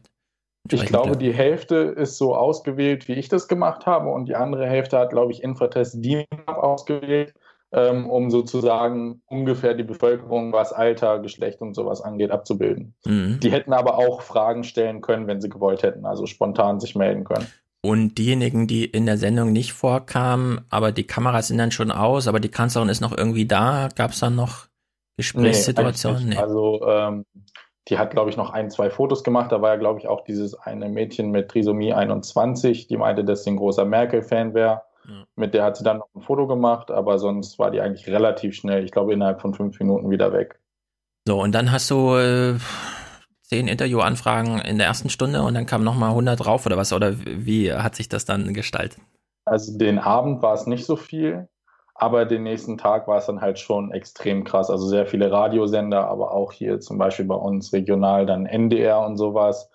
Ich 0.69 0.85
glaube, 0.85 1.17
die 1.17 1.33
Hälfte 1.33 1.75
ist 1.75 2.17
so 2.17 2.35
ausgewählt, 2.35 3.07
wie 3.07 3.13
ich 3.13 3.29
das 3.29 3.47
gemacht 3.47 3.85
habe 3.85 4.09
und 4.09 4.25
die 4.25 4.35
andere 4.35 4.67
Hälfte 4.67 4.97
hat, 4.97 5.11
glaube 5.11 5.31
ich, 5.31 5.41
Infratest 5.41 6.03
DIMAP 6.03 6.27
ausgewählt, 6.47 7.33
ähm, 7.71 8.09
um 8.09 8.31
sozusagen 8.31 9.21
ungefähr 9.27 9.73
die 9.73 9.83
Bevölkerung, 9.83 10.53
was 10.53 10.71
Alter, 10.71 11.19
Geschlecht 11.19 11.61
und 11.61 11.73
sowas 11.73 12.01
angeht, 12.01 12.31
abzubilden. 12.31 12.93
Mhm. 13.05 13.39
Die 13.41 13.51
hätten 13.51 13.73
aber 13.73 13.97
auch 13.97 14.21
Fragen 14.21 14.63
stellen 14.63 15.01
können, 15.01 15.27
wenn 15.27 15.41
sie 15.41 15.49
gewollt 15.49 15.83
hätten, 15.83 16.05
also 16.05 16.25
spontan 16.25 16.79
sich 16.79 16.95
melden 16.95 17.23
können. 17.23 17.47
Und 17.81 18.17
diejenigen, 18.17 18.67
die 18.67 18.85
in 18.85 19.05
der 19.05 19.17
Sendung 19.17 19.51
nicht 19.51 19.73
vorkamen, 19.73 20.61
aber 20.69 20.91
die 20.91 21.05
Kameras 21.05 21.49
sind 21.49 21.57
dann 21.57 21.71
schon 21.71 21.91
aus, 21.91 22.27
aber 22.27 22.39
die 22.39 22.49
Kanzlerin 22.49 22.89
ist 22.89 23.01
noch 23.01 23.15
irgendwie 23.15 23.45
da, 23.45 23.89
gab 23.95 24.11
es 24.11 24.19
dann 24.19 24.35
noch 24.35 24.67
Gesprächssituationen? 25.17 26.29
Nee, 26.29 26.35
nee. 26.35 26.41
Also 26.41 26.81
ähm, 26.87 27.25
die 27.87 27.97
hat, 27.97 28.11
glaube 28.11 28.29
ich, 28.29 28.37
noch 28.37 28.51
ein, 28.51 28.69
zwei 28.69 28.89
Fotos 28.89 29.23
gemacht. 29.23 29.51
Da 29.51 29.61
war 29.61 29.71
ja, 29.71 29.75
glaube 29.77 29.99
ich, 29.99 30.07
auch 30.07 30.23
dieses 30.23 30.55
eine 30.55 30.89
Mädchen 30.89 31.31
mit 31.31 31.49
Trisomie 31.49 31.93
21, 31.93 32.87
die 32.87 32.97
meinte, 32.97 33.23
dass 33.23 33.43
sie 33.43 33.51
ein 33.51 33.57
großer 33.57 33.85
Merkel-Fan 33.85 34.53
wäre. 34.53 34.81
Ja. 35.07 35.25
Mit 35.35 35.53
der 35.53 35.63
hat 35.63 35.77
sie 35.77 35.83
dann 35.83 35.99
noch 35.99 36.09
ein 36.15 36.21
Foto 36.21 36.47
gemacht, 36.47 36.91
aber 36.91 37.17
sonst 37.17 37.59
war 37.59 37.71
die 37.71 37.79
eigentlich 37.81 38.07
relativ 38.07 38.55
schnell, 38.55 38.83
ich 38.83 38.91
glaube, 38.91 39.13
innerhalb 39.13 39.41
von 39.41 39.53
fünf 39.53 39.79
Minuten 39.79 40.09
wieder 40.09 40.33
weg. 40.33 40.59
So, 41.25 41.41
und 41.41 41.53
dann 41.53 41.71
hast 41.71 41.89
du 41.89 42.15
äh, 42.15 42.57
zehn 43.41 43.67
Interviewanfragen 43.67 44.59
in 44.59 44.77
der 44.77 44.87
ersten 44.87 45.09
Stunde 45.09 45.41
und 45.41 45.53
dann 45.53 45.65
kamen 45.65 45.83
nochmal 45.83 46.09
100 46.09 46.45
drauf 46.45 46.65
oder 46.65 46.77
was? 46.77 46.91
Oder 46.91 47.15
wie 47.25 47.73
hat 47.73 47.95
sich 47.95 48.09
das 48.09 48.25
dann 48.25 48.53
gestaltet? 48.53 48.99
Also 49.45 49.77
den 49.77 49.99
Abend 49.99 50.41
war 50.41 50.53
es 50.53 50.67
nicht 50.67 50.85
so 50.85 50.97
viel, 50.97 51.47
aber 51.95 52.25
den 52.25 52.43
nächsten 52.43 52.77
Tag 52.77 53.07
war 53.07 53.17
es 53.17 53.25
dann 53.27 53.39
halt 53.39 53.59
schon 53.59 53.91
extrem 53.91 54.43
krass. 54.43 54.69
Also 54.69 54.87
sehr 54.87 55.07
viele 55.07 55.31
Radiosender, 55.31 56.07
aber 56.07 56.31
auch 56.31 56.51
hier 56.51 56.79
zum 56.81 56.97
Beispiel 56.97 57.25
bei 57.25 57.35
uns 57.35 57.71
regional 57.71 58.25
dann 58.25 58.45
NDR 58.45 58.99
und 59.05 59.17
sowas. 59.17 59.69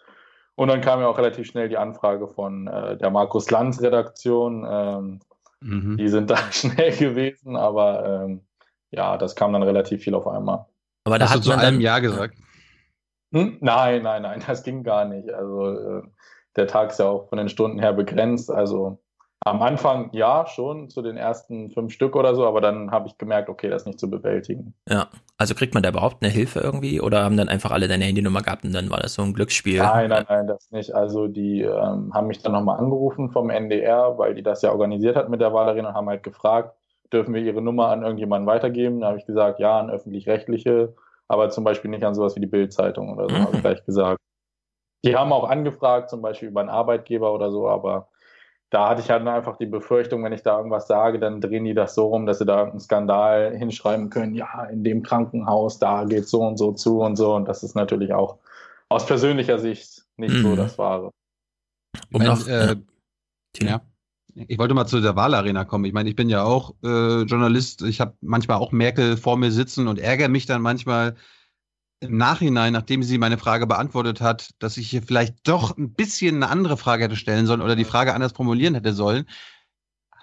Und 0.54 0.68
dann 0.68 0.80
kam 0.80 1.00
ja 1.00 1.08
auch 1.08 1.18
relativ 1.18 1.46
schnell 1.46 1.68
die 1.68 1.78
Anfrage 1.78 2.28
von 2.28 2.66
äh, 2.66 2.96
der 2.96 3.10
Markus 3.10 3.50
Lanz 3.50 3.80
Redaktion. 3.80 4.66
Ähm, 4.68 5.20
mhm. 5.60 5.96
Die 5.96 6.08
sind 6.08 6.30
da 6.30 6.36
schnell 6.52 6.96
gewesen, 6.96 7.56
aber 7.56 8.24
ähm, 8.24 8.42
ja, 8.90 9.16
das 9.16 9.34
kam 9.34 9.52
dann 9.52 9.62
relativ 9.62 10.02
viel 10.02 10.14
auf 10.14 10.26
einmal. 10.26 10.66
Aber 11.04 11.18
da 11.18 11.26
Hast 11.26 11.32
hat 11.32 11.38
du 11.40 11.50
zu 11.50 11.58
einem 11.58 11.80
Ja 11.80 11.98
gesagt. 11.98 12.36
Hm? 13.32 13.56
Nein, 13.60 14.02
nein, 14.02 14.22
nein, 14.22 14.42
das 14.46 14.62
ging 14.62 14.82
gar 14.82 15.06
nicht. 15.06 15.32
Also 15.32 15.70
äh, 15.70 16.02
der 16.56 16.66
Tag 16.66 16.90
ist 16.90 16.98
ja 16.98 17.06
auch 17.06 17.28
von 17.28 17.38
den 17.38 17.48
Stunden 17.48 17.78
her 17.78 17.92
begrenzt. 17.92 18.50
Also 18.50 19.01
am 19.44 19.62
Anfang 19.62 20.10
ja, 20.12 20.46
schon 20.46 20.90
zu 20.90 21.02
den 21.02 21.16
ersten 21.16 21.70
fünf 21.70 21.92
Stück 21.92 22.16
oder 22.16 22.34
so, 22.34 22.46
aber 22.46 22.60
dann 22.60 22.90
habe 22.90 23.08
ich 23.08 23.18
gemerkt, 23.18 23.48
okay, 23.48 23.68
das 23.68 23.82
ist 23.82 23.86
nicht 23.86 24.00
zu 24.00 24.10
bewältigen. 24.10 24.74
Ja, 24.88 25.08
also 25.38 25.54
kriegt 25.54 25.74
man 25.74 25.82
da 25.82 25.88
überhaupt 25.88 26.22
eine 26.22 26.32
Hilfe 26.32 26.60
irgendwie 26.60 27.00
oder 27.00 27.24
haben 27.24 27.36
dann 27.36 27.48
einfach 27.48 27.70
alle 27.70 27.88
deine 27.88 28.04
Handynummer 28.04 28.42
gehabt 28.42 28.64
und 28.64 28.74
dann 28.74 28.90
war 28.90 29.00
das 29.00 29.14
so 29.14 29.22
ein 29.22 29.34
Glücksspiel? 29.34 29.78
Nein, 29.78 30.10
nein, 30.10 30.24
nein, 30.28 30.46
das 30.46 30.70
nicht. 30.70 30.94
Also 30.94 31.26
die 31.26 31.62
ähm, 31.62 32.12
haben 32.14 32.26
mich 32.26 32.42
dann 32.42 32.52
nochmal 32.52 32.78
angerufen 32.78 33.30
vom 33.30 33.50
NDR, 33.50 34.16
weil 34.18 34.34
die 34.34 34.42
das 34.42 34.62
ja 34.62 34.70
organisiert 34.70 35.16
hat 35.16 35.28
mit 35.28 35.40
der 35.40 35.52
Wahlerin 35.52 35.86
und 35.86 35.94
haben 35.94 36.08
halt 36.08 36.22
gefragt, 36.22 36.76
dürfen 37.12 37.34
wir 37.34 37.42
ihre 37.42 37.62
Nummer 37.62 37.88
an 37.88 38.02
irgendjemanden 38.02 38.46
weitergeben? 38.46 39.00
Da 39.00 39.08
habe 39.08 39.18
ich 39.18 39.26
gesagt, 39.26 39.58
ja, 39.58 39.78
an 39.78 39.90
öffentlich-rechtliche 39.90 40.94
aber 41.32 41.48
zum 41.48 41.64
Beispiel 41.64 41.90
nicht 41.90 42.04
an 42.04 42.14
sowas 42.14 42.36
wie 42.36 42.40
die 42.40 42.46
Bildzeitung 42.46 43.16
oder 43.16 43.26
so, 43.26 43.34
mhm. 43.34 43.44
habe 43.44 43.56
ich 43.56 43.62
gleich 43.62 43.84
gesagt. 43.86 44.18
Die 45.02 45.16
haben 45.16 45.32
auch 45.32 45.48
angefragt, 45.48 46.10
zum 46.10 46.20
Beispiel 46.20 46.48
über 46.48 46.60
einen 46.60 46.68
Arbeitgeber 46.68 47.32
oder 47.32 47.50
so, 47.50 47.68
aber 47.68 48.08
da 48.72 48.88
hatte 48.88 49.02
ich 49.02 49.10
halt 49.10 49.26
einfach 49.26 49.58
die 49.58 49.66
Befürchtung, 49.66 50.24
wenn 50.24 50.32
ich 50.32 50.42
da 50.42 50.56
irgendwas 50.56 50.86
sage, 50.86 51.18
dann 51.18 51.42
drehen 51.42 51.64
die 51.64 51.74
das 51.74 51.94
so 51.94 52.06
rum, 52.06 52.24
dass 52.24 52.38
sie 52.38 52.46
da 52.46 52.64
einen 52.64 52.80
Skandal 52.80 53.54
hinschreiben 53.54 54.08
können, 54.08 54.34
ja, 54.34 54.64
in 54.64 54.82
dem 54.82 55.02
Krankenhaus, 55.02 55.78
da 55.78 56.04
geht 56.04 56.26
so 56.26 56.40
und 56.40 56.56
so 56.56 56.72
zu 56.72 57.00
und 57.00 57.16
so. 57.16 57.34
Und 57.34 57.46
das 57.46 57.62
ist 57.62 57.74
natürlich 57.74 58.14
auch 58.14 58.38
aus 58.88 59.04
persönlicher 59.04 59.58
Sicht 59.58 60.06
nicht 60.16 60.34
mhm. 60.34 60.42
so 60.42 60.56
das 60.56 60.78
Wahre. 60.78 61.10
Um 62.14 62.22
noch, 62.22 62.48
äh, 62.48 62.76
ja. 63.60 63.82
Ich 64.34 64.58
wollte 64.58 64.72
mal 64.72 64.86
zu 64.86 65.02
der 65.02 65.16
Wahlarena 65.16 65.66
kommen. 65.66 65.84
Ich 65.84 65.92
meine, 65.92 66.08
ich 66.08 66.16
bin 66.16 66.30
ja 66.30 66.42
auch 66.42 66.74
äh, 66.82 67.24
Journalist. 67.24 67.82
Ich 67.82 68.00
habe 68.00 68.14
manchmal 68.22 68.56
auch 68.56 68.72
Merkel 68.72 69.18
vor 69.18 69.36
mir 69.36 69.52
sitzen 69.52 69.86
und 69.86 69.98
ärgere 69.98 70.30
mich 70.30 70.46
dann 70.46 70.62
manchmal, 70.62 71.16
im 72.02 72.16
Nachhinein, 72.16 72.72
nachdem 72.72 73.02
sie 73.02 73.18
meine 73.18 73.38
Frage 73.38 73.66
beantwortet 73.66 74.20
hat, 74.20 74.50
dass 74.58 74.76
ich 74.76 74.90
hier 74.90 75.02
vielleicht 75.02 75.46
doch 75.48 75.76
ein 75.76 75.94
bisschen 75.94 76.36
eine 76.36 76.50
andere 76.50 76.76
Frage 76.76 77.04
hätte 77.04 77.16
stellen 77.16 77.46
sollen 77.46 77.62
oder 77.62 77.76
die 77.76 77.84
Frage 77.84 78.14
anders 78.14 78.32
formulieren 78.32 78.74
hätte 78.74 78.92
sollen. 78.92 79.26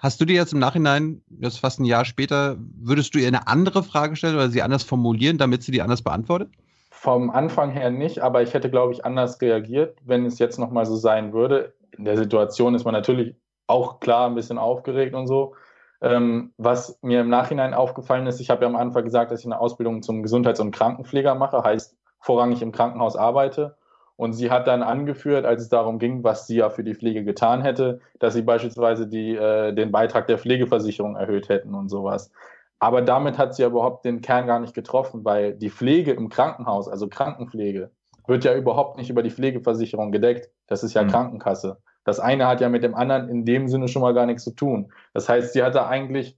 Hast 0.00 0.20
du 0.20 0.24
dir 0.24 0.36
jetzt 0.36 0.52
im 0.52 0.58
Nachhinein, 0.58 1.22
jetzt 1.40 1.58
fast 1.58 1.80
ein 1.80 1.84
Jahr 1.84 2.04
später, 2.04 2.56
würdest 2.58 3.14
du 3.14 3.18
ihr 3.18 3.28
eine 3.28 3.46
andere 3.46 3.82
Frage 3.82 4.16
stellen 4.16 4.34
oder 4.34 4.48
sie 4.48 4.62
anders 4.62 4.82
formulieren, 4.82 5.38
damit 5.38 5.62
sie 5.62 5.72
die 5.72 5.82
anders 5.82 6.02
beantwortet? 6.02 6.50
Vom 6.90 7.30
Anfang 7.30 7.70
her 7.70 7.90
nicht, 7.90 8.20
aber 8.20 8.42
ich 8.42 8.54
hätte, 8.54 8.70
glaube 8.70 8.92
ich, 8.92 9.04
anders 9.04 9.40
reagiert, 9.40 9.98
wenn 10.04 10.26
es 10.26 10.38
jetzt 10.38 10.58
nochmal 10.58 10.86
so 10.86 10.96
sein 10.96 11.32
würde. 11.32 11.74
In 11.96 12.04
der 12.04 12.16
Situation 12.16 12.74
ist 12.74 12.84
man 12.84 12.94
natürlich 12.94 13.34
auch 13.66 14.00
klar 14.00 14.28
ein 14.28 14.34
bisschen 14.34 14.58
aufgeregt 14.58 15.14
und 15.14 15.26
so. 15.26 15.54
Ähm, 16.02 16.52
was 16.56 16.98
mir 17.02 17.20
im 17.20 17.28
Nachhinein 17.28 17.74
aufgefallen 17.74 18.26
ist, 18.26 18.40
ich 18.40 18.50
habe 18.50 18.62
ja 18.62 18.68
am 18.68 18.76
Anfang 18.76 19.04
gesagt, 19.04 19.30
dass 19.30 19.40
ich 19.40 19.46
eine 19.46 19.60
Ausbildung 19.60 20.02
zum 20.02 20.22
Gesundheits- 20.22 20.60
und 20.60 20.70
Krankenpfleger 20.70 21.34
mache, 21.34 21.62
heißt 21.62 21.96
vorrangig 22.20 22.62
im 22.62 22.72
Krankenhaus 22.72 23.16
arbeite. 23.16 23.76
Und 24.16 24.34
sie 24.34 24.50
hat 24.50 24.66
dann 24.66 24.82
angeführt, 24.82 25.46
als 25.46 25.62
es 25.62 25.68
darum 25.70 25.98
ging, 25.98 26.22
was 26.22 26.46
sie 26.46 26.56
ja 26.56 26.68
für 26.68 26.84
die 26.84 26.94
Pflege 26.94 27.24
getan 27.24 27.62
hätte, 27.62 28.00
dass 28.18 28.34
sie 28.34 28.42
beispielsweise 28.42 29.06
die, 29.06 29.34
äh, 29.34 29.72
den 29.72 29.92
Beitrag 29.92 30.26
der 30.26 30.38
Pflegeversicherung 30.38 31.16
erhöht 31.16 31.48
hätten 31.48 31.74
und 31.74 31.88
sowas. 31.88 32.30
Aber 32.78 33.00
damit 33.02 33.38
hat 33.38 33.54
sie 33.54 33.62
ja 33.62 33.68
überhaupt 33.68 34.04
den 34.04 34.20
Kern 34.20 34.46
gar 34.46 34.58
nicht 34.58 34.74
getroffen, 34.74 35.24
weil 35.24 35.54
die 35.54 35.70
Pflege 35.70 36.12
im 36.12 36.28
Krankenhaus, 36.28 36.88
also 36.88 37.08
Krankenpflege, 37.08 37.90
wird 38.26 38.44
ja 38.44 38.54
überhaupt 38.54 38.96
nicht 38.96 39.10
über 39.10 39.22
die 39.22 39.30
Pflegeversicherung 39.30 40.12
gedeckt. 40.12 40.50
Das 40.66 40.82
ist 40.82 40.94
ja 40.94 41.02
mhm. 41.02 41.08
Krankenkasse. 41.08 41.78
Das 42.04 42.20
eine 42.20 42.46
hat 42.46 42.60
ja 42.60 42.68
mit 42.68 42.82
dem 42.82 42.94
anderen 42.94 43.28
in 43.28 43.44
dem 43.44 43.68
Sinne 43.68 43.88
schon 43.88 44.02
mal 44.02 44.14
gar 44.14 44.26
nichts 44.26 44.44
zu 44.44 44.52
tun. 44.52 44.92
Das 45.12 45.28
heißt, 45.28 45.52
sie 45.52 45.62
hatte 45.62 45.86
eigentlich, 45.86 46.36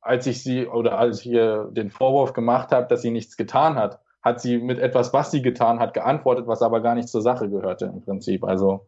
als 0.00 0.26
ich 0.26 0.42
sie 0.42 0.66
oder 0.66 0.98
als 0.98 1.20
ich 1.20 1.26
ihr 1.26 1.68
den 1.72 1.90
Vorwurf 1.90 2.32
gemacht 2.32 2.72
habe, 2.72 2.86
dass 2.86 3.02
sie 3.02 3.10
nichts 3.10 3.36
getan 3.36 3.76
hat, 3.76 4.00
hat 4.22 4.40
sie 4.40 4.58
mit 4.58 4.78
etwas, 4.78 5.12
was 5.12 5.30
sie 5.30 5.42
getan 5.42 5.78
hat, 5.78 5.94
geantwortet, 5.94 6.46
was 6.46 6.62
aber 6.62 6.80
gar 6.80 6.94
nicht 6.94 7.08
zur 7.08 7.22
Sache 7.22 7.48
gehörte 7.48 7.86
im 7.86 8.02
Prinzip. 8.02 8.44
Also 8.44 8.86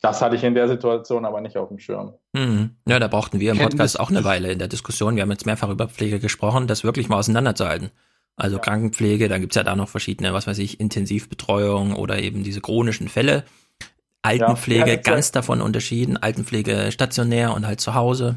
das 0.00 0.22
hatte 0.22 0.36
ich 0.36 0.44
in 0.44 0.54
der 0.54 0.68
Situation 0.68 1.24
aber 1.24 1.40
nicht 1.40 1.56
auf 1.56 1.68
dem 1.68 1.78
Schirm. 1.78 2.14
Mhm. 2.32 2.76
Ja, 2.86 2.98
da 2.98 3.08
brauchten 3.08 3.40
wir 3.40 3.52
im 3.52 3.58
Podcast 3.58 3.98
auch 3.98 4.10
eine 4.10 4.24
Weile 4.24 4.52
in 4.52 4.58
der 4.58 4.68
Diskussion. 4.68 5.16
Wir 5.16 5.22
haben 5.22 5.30
jetzt 5.30 5.46
mehrfach 5.46 5.70
über 5.70 5.88
Pflege 5.88 6.20
gesprochen, 6.20 6.68
das 6.68 6.84
wirklich 6.84 7.08
mal 7.08 7.18
auseinanderzuhalten. 7.18 7.90
Also 8.36 8.56
ja. 8.56 8.62
Krankenpflege, 8.62 9.28
dann 9.28 9.40
gibt's 9.40 9.56
ja 9.56 9.64
da 9.64 9.74
noch 9.74 9.88
verschiedene, 9.88 10.32
was 10.32 10.46
weiß 10.46 10.58
ich, 10.58 10.78
Intensivbetreuung 10.78 11.94
oder 11.94 12.20
eben 12.20 12.44
diese 12.44 12.60
chronischen 12.60 13.08
Fälle. 13.08 13.42
Altenpflege 14.22 14.90
ja, 14.90 14.96
ganz 14.96 15.32
davon 15.32 15.60
unterschieden, 15.60 16.16
Altenpflege 16.16 16.90
stationär 16.92 17.54
und 17.54 17.66
halt 17.66 17.80
zu 17.80 17.94
Hause. 17.94 18.36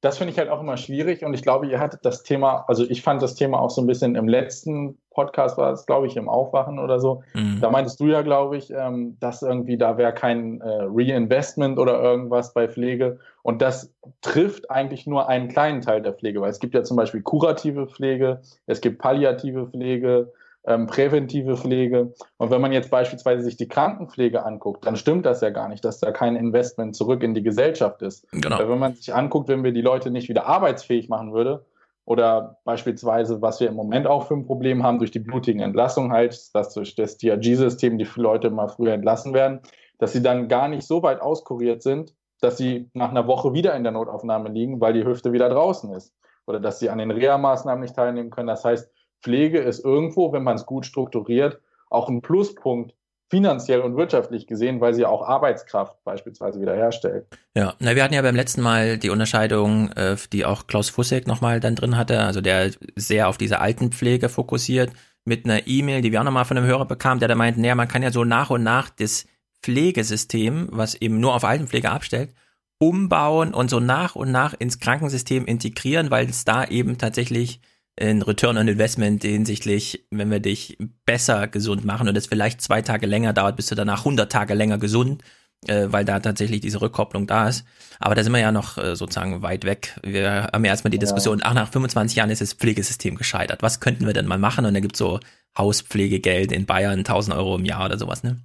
Das 0.00 0.18
finde 0.18 0.32
ich 0.32 0.38
halt 0.38 0.50
auch 0.50 0.60
immer 0.60 0.76
schwierig 0.76 1.24
und 1.24 1.32
ich 1.32 1.40
glaube, 1.40 1.66
ihr 1.66 1.80
hattet 1.80 2.04
das 2.04 2.22
Thema, 2.22 2.66
also 2.68 2.84
ich 2.84 3.00
fand 3.00 3.22
das 3.22 3.36
Thema 3.36 3.58
auch 3.58 3.70
so 3.70 3.80
ein 3.80 3.86
bisschen 3.86 4.16
im 4.16 4.28
letzten 4.28 4.98
Podcast 5.14 5.56
war 5.56 5.72
es, 5.72 5.86
glaube 5.86 6.06
ich, 6.06 6.16
im 6.16 6.28
Aufwachen 6.28 6.78
oder 6.78 7.00
so. 7.00 7.22
Mhm. 7.32 7.58
Da 7.62 7.70
meintest 7.70 8.00
du 8.00 8.08
ja, 8.08 8.20
glaube 8.20 8.58
ich, 8.58 8.70
ähm, 8.70 9.16
dass 9.20 9.40
irgendwie 9.40 9.78
da 9.78 9.96
wäre 9.96 10.12
kein 10.12 10.60
äh, 10.60 10.88
Reinvestment 10.90 11.78
oder 11.78 12.02
irgendwas 12.02 12.52
bei 12.52 12.68
Pflege. 12.68 13.18
Und 13.42 13.62
das 13.62 13.94
trifft 14.20 14.70
eigentlich 14.70 15.06
nur 15.06 15.28
einen 15.28 15.48
kleinen 15.48 15.80
Teil 15.80 16.02
der 16.02 16.12
Pflege, 16.12 16.42
weil 16.42 16.50
es 16.50 16.58
gibt 16.58 16.74
ja 16.74 16.82
zum 16.82 16.98
Beispiel 16.98 17.22
kurative 17.22 17.86
Pflege, 17.86 18.42
es 18.66 18.82
gibt 18.82 18.98
palliative 18.98 19.68
Pflege, 19.68 20.32
ähm, 20.66 20.86
präventive 20.86 21.56
Pflege. 21.56 22.14
Und 22.36 22.50
wenn 22.50 22.60
man 22.60 22.72
jetzt 22.72 22.90
beispielsweise 22.90 23.42
sich 23.42 23.56
die 23.56 23.68
Krankenpflege 23.68 24.44
anguckt, 24.44 24.86
dann 24.86 24.96
stimmt 24.96 25.26
das 25.26 25.40
ja 25.40 25.50
gar 25.50 25.68
nicht, 25.68 25.84
dass 25.84 26.00
da 26.00 26.10
kein 26.10 26.36
Investment 26.36 26.96
zurück 26.96 27.22
in 27.22 27.34
die 27.34 27.42
Gesellschaft 27.42 28.02
ist. 28.02 28.26
Genau. 28.32 28.58
Weil 28.58 28.68
wenn 28.68 28.78
man 28.78 28.94
sich 28.94 29.14
anguckt, 29.14 29.48
wenn 29.48 29.64
wir 29.64 29.72
die 29.72 29.82
Leute 29.82 30.10
nicht 30.10 30.28
wieder 30.28 30.46
arbeitsfähig 30.46 31.08
machen 31.08 31.32
würde, 31.32 31.64
oder 32.06 32.58
beispielsweise, 32.64 33.40
was 33.40 33.60
wir 33.60 33.68
im 33.68 33.74
Moment 33.74 34.06
auch 34.06 34.26
für 34.26 34.34
ein 34.34 34.44
Problem 34.44 34.82
haben, 34.82 34.98
durch 34.98 35.10
die 35.10 35.20
blutigen 35.20 35.62
Entlassungen 35.62 36.12
halt, 36.12 36.54
dass 36.54 36.74
durch 36.74 36.94
das 36.94 37.16
DRG-System 37.16 37.96
die 37.96 38.06
Leute 38.16 38.50
mal 38.50 38.68
früher 38.68 38.92
entlassen 38.92 39.32
werden, 39.32 39.60
dass 39.98 40.12
sie 40.12 40.22
dann 40.22 40.48
gar 40.48 40.68
nicht 40.68 40.86
so 40.86 41.02
weit 41.02 41.22
auskuriert 41.22 41.82
sind, 41.82 42.14
dass 42.40 42.58
sie 42.58 42.90
nach 42.92 43.10
einer 43.10 43.26
Woche 43.26 43.54
wieder 43.54 43.74
in 43.74 43.84
der 43.84 43.92
Notaufnahme 43.92 44.50
liegen, 44.50 44.80
weil 44.80 44.92
die 44.92 45.04
Hüfte 45.04 45.32
wieder 45.32 45.48
draußen 45.48 45.94
ist. 45.94 46.14
Oder 46.46 46.60
dass 46.60 46.78
sie 46.78 46.90
an 46.90 46.98
den 46.98 47.10
Reha-Maßnahmen 47.10 47.80
nicht 47.80 47.96
teilnehmen 47.96 48.28
können. 48.28 48.48
Das 48.48 48.66
heißt, 48.66 48.90
Pflege 49.24 49.58
ist 49.58 49.82
irgendwo, 49.82 50.32
wenn 50.32 50.42
man 50.42 50.56
es 50.56 50.66
gut 50.66 50.84
strukturiert, 50.84 51.58
auch 51.88 52.08
ein 52.08 52.20
Pluspunkt 52.20 52.94
finanziell 53.30 53.80
und 53.80 53.96
wirtschaftlich 53.96 54.46
gesehen, 54.46 54.82
weil 54.82 54.92
sie 54.92 55.06
auch 55.06 55.26
Arbeitskraft 55.26 55.96
beispielsweise 56.04 56.60
wiederherstellt. 56.60 57.26
Ja, 57.56 57.74
na, 57.78 57.96
wir 57.96 58.04
hatten 58.04 58.14
ja 58.14 58.20
beim 58.20 58.36
letzten 58.36 58.60
Mal 58.60 58.98
die 58.98 59.08
Unterscheidung, 59.08 59.90
äh, 59.92 60.16
die 60.32 60.44
auch 60.44 60.66
Klaus 60.66 60.90
Fussek 60.90 61.26
nochmal 61.26 61.58
dann 61.58 61.74
drin 61.74 61.96
hatte, 61.96 62.20
also 62.20 62.42
der 62.42 62.70
sehr 62.96 63.28
auf 63.28 63.38
diese 63.38 63.60
Altenpflege 63.60 64.28
fokussiert, 64.28 64.92
mit 65.24 65.46
einer 65.46 65.66
E-Mail, 65.66 66.02
die 66.02 66.12
wir 66.12 66.20
auch 66.20 66.24
nochmal 66.24 66.44
von 66.44 66.58
einem 66.58 66.66
Hörer 66.66 66.84
bekamen, 66.84 67.18
der 67.18 67.28
da 67.28 67.34
meint, 67.34 67.56
naja, 67.56 67.74
man 67.74 67.88
kann 67.88 68.02
ja 68.02 68.12
so 68.12 68.24
nach 68.24 68.50
und 68.50 68.62
nach 68.62 68.90
das 68.90 69.26
Pflegesystem, 69.62 70.68
was 70.70 70.94
eben 70.94 71.18
nur 71.18 71.34
auf 71.34 71.44
Altenpflege 71.44 71.90
abstellt, 71.90 72.34
umbauen 72.78 73.54
und 73.54 73.70
so 73.70 73.80
nach 73.80 74.16
und 74.16 74.30
nach 74.30 74.52
ins 74.52 74.80
Krankensystem 74.80 75.46
integrieren, 75.46 76.10
weil 76.10 76.28
es 76.28 76.44
da 76.44 76.66
eben 76.66 76.98
tatsächlich 76.98 77.60
ein 78.00 78.22
Return 78.22 78.58
on 78.58 78.68
Investment 78.68 79.22
hinsichtlich, 79.22 80.06
wenn 80.10 80.30
wir 80.30 80.40
dich 80.40 80.78
besser 81.04 81.46
gesund 81.48 81.84
machen 81.84 82.08
und 82.08 82.16
es 82.16 82.26
vielleicht 82.26 82.60
zwei 82.60 82.82
Tage 82.82 83.06
länger 83.06 83.32
dauert, 83.32 83.56
bis 83.56 83.66
du 83.66 83.74
danach 83.74 84.00
100 84.00 84.30
Tage 84.30 84.54
länger 84.54 84.78
gesund, 84.78 85.22
äh, 85.66 85.86
weil 85.88 86.04
da 86.04 86.18
tatsächlich 86.20 86.60
diese 86.60 86.80
Rückkopplung 86.80 87.26
da 87.26 87.48
ist. 87.48 87.64
Aber 88.00 88.14
da 88.14 88.24
sind 88.24 88.32
wir 88.32 88.40
ja 88.40 88.52
noch 88.52 88.78
äh, 88.78 88.96
sozusagen 88.96 89.42
weit 89.42 89.64
weg. 89.64 89.98
Wir 90.02 90.50
haben 90.52 90.64
ja 90.64 90.72
erstmal 90.72 90.90
die 90.90 90.98
Diskussion, 90.98 91.38
ja. 91.38 91.44
ach, 91.46 91.54
nach 91.54 91.70
25 91.70 92.16
Jahren 92.16 92.30
ist 92.30 92.40
das 92.40 92.54
Pflegesystem 92.54 93.14
gescheitert. 93.14 93.62
Was 93.62 93.80
könnten 93.80 94.06
wir 94.06 94.12
denn 94.12 94.26
mal 94.26 94.38
machen? 94.38 94.64
Und 94.64 94.74
da 94.74 94.80
gibt's 94.80 94.98
so 94.98 95.20
Hauspflegegeld 95.56 96.50
in 96.50 96.66
Bayern, 96.66 97.00
1000 97.00 97.36
Euro 97.36 97.56
im 97.56 97.64
Jahr 97.64 97.84
oder 97.84 97.98
sowas, 97.98 98.24
ne? 98.24 98.40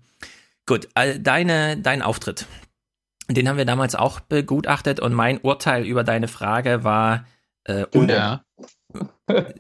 Gut, 0.68 0.88
äh, 0.94 1.20
deine, 1.20 1.78
dein 1.78 2.04
Auftritt. 2.04 2.46
Den 3.28 3.50
haben 3.50 3.58
wir 3.58 3.66
damals 3.66 3.96
auch 3.96 4.20
begutachtet 4.20 5.00
und 5.00 5.14
mein 5.14 5.40
Urteil 5.40 5.86
über 5.86 6.04
deine 6.04 6.28
Frage 6.28 6.84
war 6.84 7.26
äh, 7.64 7.86
ja. 8.08 8.44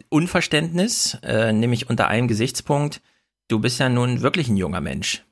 Unverständnis, 0.09 1.17
äh, 1.23 1.53
nämlich 1.53 1.89
unter 1.89 2.07
einem 2.07 2.27
Gesichtspunkt, 2.27 3.01
du 3.47 3.59
bist 3.59 3.79
ja 3.79 3.89
nun 3.89 4.21
wirklich 4.21 4.49
ein 4.49 4.57
junger 4.57 4.81
Mensch. 4.81 5.23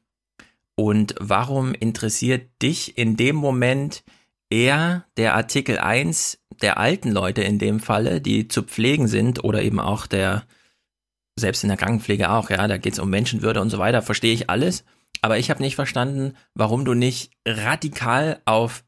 Und 0.76 1.16
warum 1.20 1.74
interessiert 1.74 2.50
dich 2.62 2.98
in 2.98 3.18
dem 3.18 3.36
Moment 3.36 4.04
eher 4.50 5.06
der 5.18 5.36
Artikel 5.36 5.80
1 5.80 6.40
der 6.62 6.78
alten 6.78 7.12
Leute 7.12 7.42
in 7.42 7.60
dem 7.60 7.80
Falle, 7.80 8.22
die 8.22 8.48
zu 8.48 8.64
pflegen 8.64 9.08
sind 9.08 9.44
oder 9.44 9.62
eben 9.62 9.80
auch 9.80 10.08
der, 10.08 10.44
selbst 11.36 11.64
in 11.64 11.70
der 11.70 11.78
Krankenpflege 11.78 12.30
auch, 12.30 12.50
ja, 12.50 12.68
da 12.68 12.78
geht 12.78 12.94
es 12.94 13.00
um 13.00 13.10
Menschenwürde 13.10 13.62
und 13.62 13.70
so 13.70 13.80
weiter, 13.80 14.02
verstehe 14.02 14.34
ich 14.34 14.50
alles. 14.50 14.84
Aber 15.22 15.38
ich 15.38 15.50
habe 15.50 15.64
nicht 15.64 15.76
verstanden, 15.76 16.36
warum 16.54 16.86
du 16.86 16.94
nicht 16.94 17.32
radikal 17.46 18.42
auf 18.46 18.84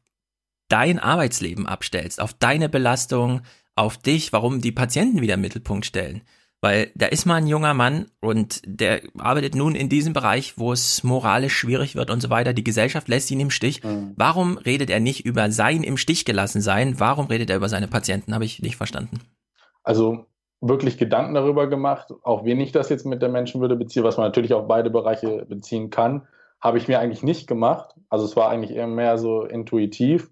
dein 0.68 1.00
Arbeitsleben 1.00 1.66
abstellst, 1.66 2.20
auf 2.20 2.34
deine 2.34 2.68
Belastung, 2.68 3.42
auf 3.80 3.96
dich, 3.96 4.32
warum 4.32 4.60
die 4.60 4.72
Patienten 4.72 5.22
wieder 5.22 5.34
im 5.34 5.40
Mittelpunkt 5.40 5.86
stellen. 5.86 6.22
Weil 6.62 6.90
da 6.94 7.06
ist 7.06 7.24
mal 7.24 7.36
ein 7.36 7.46
junger 7.46 7.72
Mann 7.72 8.10
und 8.20 8.60
der 8.66 9.00
arbeitet 9.16 9.54
nun 9.54 9.74
in 9.74 9.88
diesem 9.88 10.12
Bereich, 10.12 10.58
wo 10.58 10.72
es 10.72 11.02
moralisch 11.02 11.56
schwierig 11.56 11.94
wird 11.96 12.10
und 12.10 12.20
so 12.20 12.28
weiter. 12.28 12.52
Die 12.52 12.64
Gesellschaft 12.64 13.08
lässt 13.08 13.30
ihn 13.30 13.40
im 13.40 13.50
Stich. 13.50 13.82
Mhm. 13.82 14.12
Warum 14.16 14.58
redet 14.58 14.90
er 14.90 15.00
nicht 15.00 15.24
über 15.24 15.50
sein 15.50 15.82
im 15.82 15.96
Stich 15.96 16.26
gelassen 16.26 16.60
sein? 16.60 17.00
Warum 17.00 17.26
redet 17.26 17.48
er 17.48 17.56
über 17.56 17.70
seine 17.70 17.88
Patienten? 17.88 18.34
Habe 18.34 18.44
ich 18.44 18.60
nicht 18.60 18.76
verstanden. 18.76 19.20
Also 19.82 20.26
wirklich 20.60 20.98
Gedanken 20.98 21.32
darüber 21.32 21.66
gemacht, 21.66 22.12
auch 22.22 22.44
wen 22.44 22.60
ich 22.60 22.72
das 22.72 22.90
jetzt 22.90 23.06
mit 23.06 23.22
der 23.22 23.30
Menschenwürde 23.30 23.76
beziehe, 23.76 24.04
was 24.04 24.18
man 24.18 24.26
natürlich 24.26 24.52
auf 24.52 24.68
beide 24.68 24.90
Bereiche 24.90 25.46
beziehen 25.46 25.88
kann, 25.88 26.28
habe 26.60 26.76
ich 26.76 26.88
mir 26.88 27.00
eigentlich 27.00 27.22
nicht 27.22 27.46
gemacht. 27.46 27.94
Also 28.10 28.26
es 28.26 28.36
war 28.36 28.50
eigentlich 28.50 28.76
eher 28.76 28.86
mehr 28.86 29.16
so 29.16 29.44
intuitiv. 29.44 30.30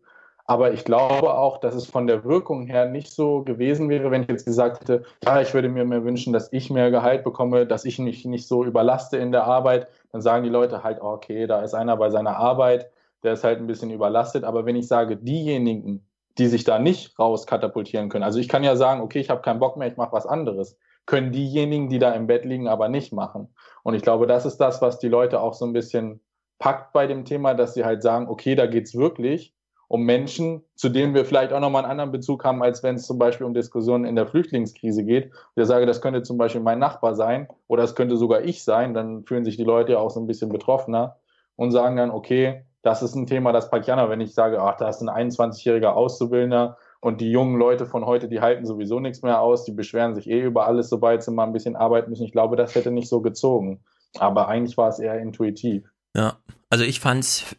Aber 0.51 0.73
ich 0.73 0.87
glaube 0.87 1.35
auch, 1.35 1.59
dass 1.59 1.75
es 1.75 1.87
von 1.87 2.07
der 2.07 2.25
Wirkung 2.25 2.67
her 2.67 2.89
nicht 2.89 3.13
so 3.13 3.43
gewesen 3.43 3.91
wäre, 3.91 4.11
wenn 4.11 4.23
ich 4.23 4.29
jetzt 4.29 4.47
gesagt 4.47 4.81
hätte, 4.81 5.05
ja, 5.23 5.43
ich 5.43 5.53
würde 5.53 5.69
mir 5.69 5.85
mehr 5.85 6.05
wünschen, 6.05 6.33
dass 6.33 6.51
ich 6.55 6.71
mehr 6.71 6.91
Gehalt 6.91 7.23
bekomme, 7.23 7.67
dass 7.67 7.85
ich 7.85 7.99
mich 7.99 8.25
nicht 8.25 8.49
so 8.49 8.65
überlaste 8.65 9.19
in 9.19 9.31
der 9.31 9.45
Arbeit. 9.45 9.89
Dann 10.11 10.23
sagen 10.23 10.45
die 10.45 10.49
Leute 10.49 10.83
halt, 10.83 11.03
okay, 11.03 11.47
da 11.47 11.61
ist 11.61 11.75
einer 11.75 11.99
bei 11.99 12.09
seiner 12.09 12.39
Arbeit, 12.39 12.91
der 13.23 13.35
ist 13.35 13.45
halt 13.45 13.59
ein 13.59 13.67
bisschen 13.67 13.91
überlastet. 13.91 14.45
Aber 14.45 14.65
wenn 14.65 14.75
ich 14.75 14.89
sage, 14.89 15.19
diejenigen, 15.19 16.07
die 16.39 16.47
sich 16.47 16.65
da 16.65 16.79
nicht 16.79 17.19
rauskatapultieren 17.19 18.09
können, 18.09 18.25
also 18.25 18.39
ich 18.39 18.49
kann 18.49 18.65
ja 18.65 18.75
sagen, 18.75 19.03
okay, 19.03 19.21
ich 19.21 19.29
habe 19.29 19.43
keinen 19.43 19.61
Bock 19.61 19.77
mehr, 19.77 19.89
ich 19.89 19.99
mache 19.99 20.13
was 20.13 20.25
anderes, 20.25 20.79
können 21.05 21.31
diejenigen, 21.31 21.91
die 21.91 21.99
da 21.99 22.13
im 22.13 22.27
Bett 22.27 22.47
liegen, 22.47 22.69
aber 22.69 22.89
nicht 22.89 23.13
machen. 23.13 23.55
Und 23.83 23.93
ich 23.93 24.03
glaube, 24.03 24.27
das 24.27 24.47
ist 24.47 24.57
das, 24.57 24.81
was 24.81 24.99
die 24.99 25.09
Leute 25.09 25.43
auch 25.43 25.53
so 25.53 25.67
ein 25.67 25.75
bisschen 25.75 26.23
packt 26.59 26.95
bei 26.95 27.07
dem 27.07 27.27
Thema, 27.27 27.53
dass 27.53 27.75
sie 27.75 27.85
halt 27.85 28.03
sagen, 28.03 28.29
okay, 28.29 28.55
da 28.55 28.65
geht's 28.65 28.97
wirklich 28.97 29.55
um 29.89 30.03
Menschen, 30.03 30.63
zu 30.75 30.91
denen 30.91 31.15
wir 31.15 31.25
vielleicht 31.25 31.53
auch 31.53 31.61
nochmal 31.61 31.83
einen 31.83 31.93
anderen 31.93 32.13
Bezug 32.13 32.45
haben, 32.45 32.63
als 32.63 32.83
wenn 32.83 32.97
es 32.97 33.07
zum 33.07 33.19
Beispiel 33.19 33.47
um 33.47 33.55
Diskussionen 33.55 34.05
in 34.05 34.17
der 34.17 34.27
Flüchtlingskrise 34.27 35.05
geht. 35.05 35.33
Ich 35.57 35.67
sage, 35.67 35.87
das 35.87 36.03
könnte 36.03 36.23
zum 36.23 36.37
Beispiel 36.37 36.61
mein 36.61 36.79
Nachbar 36.79 37.15
sein 37.15 37.49
oder 37.67 37.83
es 37.83 37.95
könnte 37.95 38.19
sogar 38.19 38.43
ich 38.43 38.63
sein, 38.63 38.93
dann 38.95 39.25
fühlen 39.25 39.45
sich 39.45 39.57
die 39.57 39.65
Leute 39.65 39.93
ja 39.93 39.99
auch 39.99 40.11
so 40.11 40.21
ein 40.21 40.27
bisschen 40.27 40.51
betroffener 40.51 41.17
und 41.57 41.73
sagen 41.73 41.97
dann, 41.97 42.11
okay, 42.11 42.65
das 42.83 43.03
ist 43.03 43.15
ein 43.15 43.27
Thema, 43.27 43.53
das 43.53 43.71
packt 43.71 43.87
Jana, 43.87 44.09
wenn 44.09 44.21
ich 44.21 44.35
sage, 44.35 44.63
ach, 44.63 44.77
da 44.77 44.89
ist 44.89 45.03
ein 45.03 45.09
21-jähriger 45.09 45.89
Auszubildender 45.89 46.77
Und 47.01 47.21
die 47.21 47.31
jungen 47.31 47.59
Leute 47.59 47.87
von 47.87 48.07
heute, 48.07 48.29
die 48.29 48.41
halten 48.41 48.67
sowieso 48.67 49.01
nichts 49.01 49.23
mehr 49.23 49.41
aus, 49.41 49.65
die 49.65 49.73
beschweren 49.73 50.15
sich 50.15 50.29
eh 50.29 50.41
über 50.41 50.67
alles, 50.67 50.89
sobald 50.89 51.23
sie 51.23 51.31
mal 51.31 51.45
ein 51.45 51.53
bisschen 51.53 51.77
arbeiten 51.77 52.11
müssen. 52.11 52.25
Ich 52.25 52.33
glaube, 52.33 52.57
das 52.57 52.75
hätte 52.75 52.91
nicht 52.91 53.09
so 53.09 53.21
gezogen. 53.21 53.81
Aber 54.19 54.49
eigentlich 54.49 54.77
war 54.77 54.89
es 54.89 54.99
eher 54.99 55.19
intuitiv. 55.19 55.89
Ja, 56.17 56.39
also 56.71 56.85
ich 56.85 57.01
fand's 57.01 57.57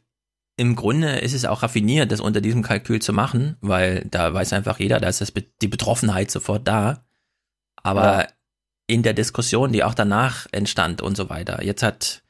im 0.60 0.76
Grunde 0.76 1.20
ist 1.20 1.34
es 1.34 1.46
auch 1.46 1.64
raffiniert, 1.64 2.12
das 2.12 2.20
unter 2.20 2.42
diesem 2.42 2.64
Kalkül 2.64 3.02
zu 3.02 3.14
machen, 3.14 3.56
weil 3.62 4.06
da 4.12 4.34
weiß 4.34 4.52
einfach 4.52 4.78
jeder, 4.78 5.00
da 5.00 5.08
ist 5.08 5.22
das, 5.22 5.32
die 5.62 5.68
Betroffenheit 5.70 6.30
sofort 6.30 6.68
da. 6.68 7.06
Aber 7.82 8.24
ja. 8.24 8.28
in 8.86 9.02
der 9.02 9.14
Diskussion, 9.14 9.72
die 9.72 9.86
auch 9.86 9.94
danach 9.94 10.48
entstand 10.52 11.02
und 11.02 11.16
so 11.16 11.30
weiter, 11.30 11.64
jetzt 11.64 11.82
hat 11.82 12.24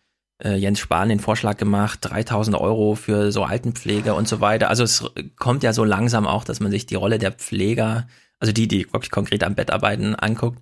äh, 0.43 0.53
Jens 0.53 0.77
Spahn 0.77 1.09
den 1.09 1.19
Vorschlag 1.19 1.57
gemacht, 1.57 2.01
3000 2.03 2.55
Euro 2.55 2.93
für 2.93 3.31
so 3.31 3.43
Altenpflege 3.45 4.13
und 4.13 4.27
so 4.27 4.41
weiter. 4.41 4.69
Also 4.69 4.83
es 4.83 5.03
kommt 5.37 5.63
ja 5.63 5.73
so 5.73 5.83
langsam 5.83 6.27
auch, 6.27 6.43
dass 6.43 6.59
man 6.59 6.69
sich 6.69 6.85
die 6.85 6.93
Rolle 6.93 7.17
der 7.17 7.31
Pfleger, 7.31 8.07
also 8.37 8.53
die, 8.53 8.67
die 8.67 8.85
wirklich 8.93 9.09
konkret 9.09 9.43
am 9.43 9.55
Bett 9.55 9.71
arbeiten, 9.71 10.13
anguckt. 10.13 10.61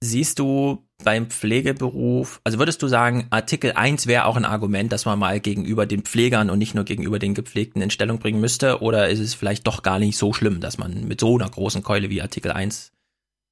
Siehst 0.00 0.38
du 0.38 0.84
beim 1.02 1.28
Pflegeberuf, 1.28 2.40
also 2.44 2.58
würdest 2.58 2.82
du 2.82 2.88
sagen, 2.88 3.26
Artikel 3.30 3.72
1 3.72 4.06
wäre 4.06 4.26
auch 4.26 4.36
ein 4.36 4.44
Argument, 4.44 4.92
dass 4.92 5.06
man 5.06 5.18
mal 5.18 5.40
gegenüber 5.40 5.86
den 5.86 6.02
Pflegern 6.02 6.50
und 6.50 6.58
nicht 6.58 6.74
nur 6.74 6.84
gegenüber 6.84 7.18
den 7.18 7.34
Gepflegten 7.34 7.82
in 7.82 7.90
Stellung 7.90 8.18
bringen 8.18 8.40
müsste? 8.40 8.80
Oder 8.80 9.08
ist 9.08 9.18
es 9.18 9.34
vielleicht 9.34 9.66
doch 9.66 9.82
gar 9.82 9.98
nicht 9.98 10.16
so 10.16 10.32
schlimm, 10.32 10.60
dass 10.60 10.78
man 10.78 11.06
mit 11.06 11.20
so 11.20 11.36
einer 11.36 11.48
großen 11.48 11.82
Keule 11.82 12.10
wie 12.10 12.22
Artikel 12.22 12.52
1 12.52 12.92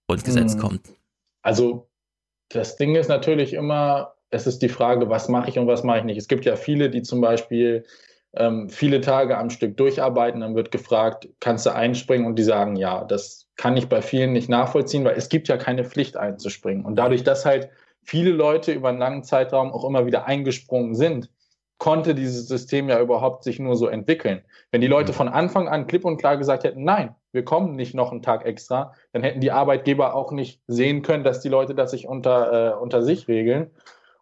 Grundgesetz 0.09 0.55
hm. 0.55 0.61
kommt? 0.61 0.81
Also 1.43 1.89
das 2.49 2.77
Ding 2.77 2.95
ist 2.95 3.09
natürlich 3.09 3.53
immer, 3.53 4.15
es 4.31 4.47
ist 4.47 4.61
die 4.61 4.69
Frage, 4.69 5.09
was 5.09 5.29
mache 5.29 5.51
ich 5.51 5.59
und 5.59 5.67
was 5.67 5.83
mache 5.83 5.99
ich 5.99 6.05
nicht. 6.05 6.19
Es 6.19 6.29
gibt 6.29 6.45
ja 6.45 6.57
viele, 6.57 6.91
die 6.91 7.03
zum 7.03 7.21
Beispiel 7.21 7.85
ähm, 8.35 8.69
viele 8.69 9.01
Tage 9.01 9.37
am 9.39 9.51
Stück 9.51 9.77
durcharbeiten, 9.77 10.41
dann 10.41 10.55
wird 10.55 10.71
gefragt, 10.71 11.29
kannst 11.41 11.67
du 11.67 11.75
einspringen? 11.75 12.27
Und 12.27 12.37
die 12.39 12.45
sagen, 12.45 12.77
ja, 12.77 13.05
das 13.05 13.46
kann 13.57 13.77
ich 13.77 13.89
bei 13.89 14.03
vielen 14.03 14.33
nicht 14.33 14.49
nachvollziehen, 14.49 15.05
weil 15.05 15.17
es 15.17 15.29
gibt 15.29 15.49
ja 15.49 15.57
keine 15.57 15.85
Pflicht 15.85 16.17
einzuspringen. 16.17 16.85
Und 16.85 16.97
dadurch, 16.97 17.25
dass 17.25 17.47
halt 17.47 17.71
viele 18.03 18.31
Leute 18.31 18.73
über 18.73 18.91
einen 18.91 18.99
langen 18.99 19.25
Zeitraum 19.25 19.73
auch 19.73 19.85
immer 19.85 20.07
wieder 20.07 20.27
eingesprungen 20.27 20.95
sind, 20.95 21.31
konnte 21.79 22.15
dieses 22.15 22.49
System 22.49 22.89
ja 22.89 23.01
überhaupt 23.01 23.45
sich 23.45 23.59
nur 23.59 23.77
so 23.77 23.87
entwickeln. 23.89 24.43
Wenn 24.71 24.81
die 24.81 24.87
Leute 24.87 25.13
mhm. 25.13 25.17
von 25.17 25.29
Anfang 25.29 25.69
an 25.69 25.87
klipp 25.87 26.05
und 26.05 26.17
klar 26.17 26.37
gesagt 26.37 26.65
hätten, 26.65 26.85
nein, 26.85 27.15
wir 27.33 27.45
kommen 27.45 27.77
nicht 27.77 27.95
noch 27.95 28.13
einen 28.13 28.23
Tag 28.23 28.47
extra, 28.47 28.95
dann 29.13 29.23
hätten 29.23 29.41
die 29.41 29.53
Arbeitgeber 29.53 30.15
auch 30.15 30.33
nicht 30.33 30.63
sehen 30.67 31.03
können, 31.03 31.25
dass 31.25 31.41
die 31.41 31.51
Leute 31.51 31.75
das 31.75 31.91
sich 31.91 32.09
unter, 32.09 32.73
äh, 32.73 32.79
unter 32.79 33.03
sich 33.03 33.29
regeln. 33.29 33.71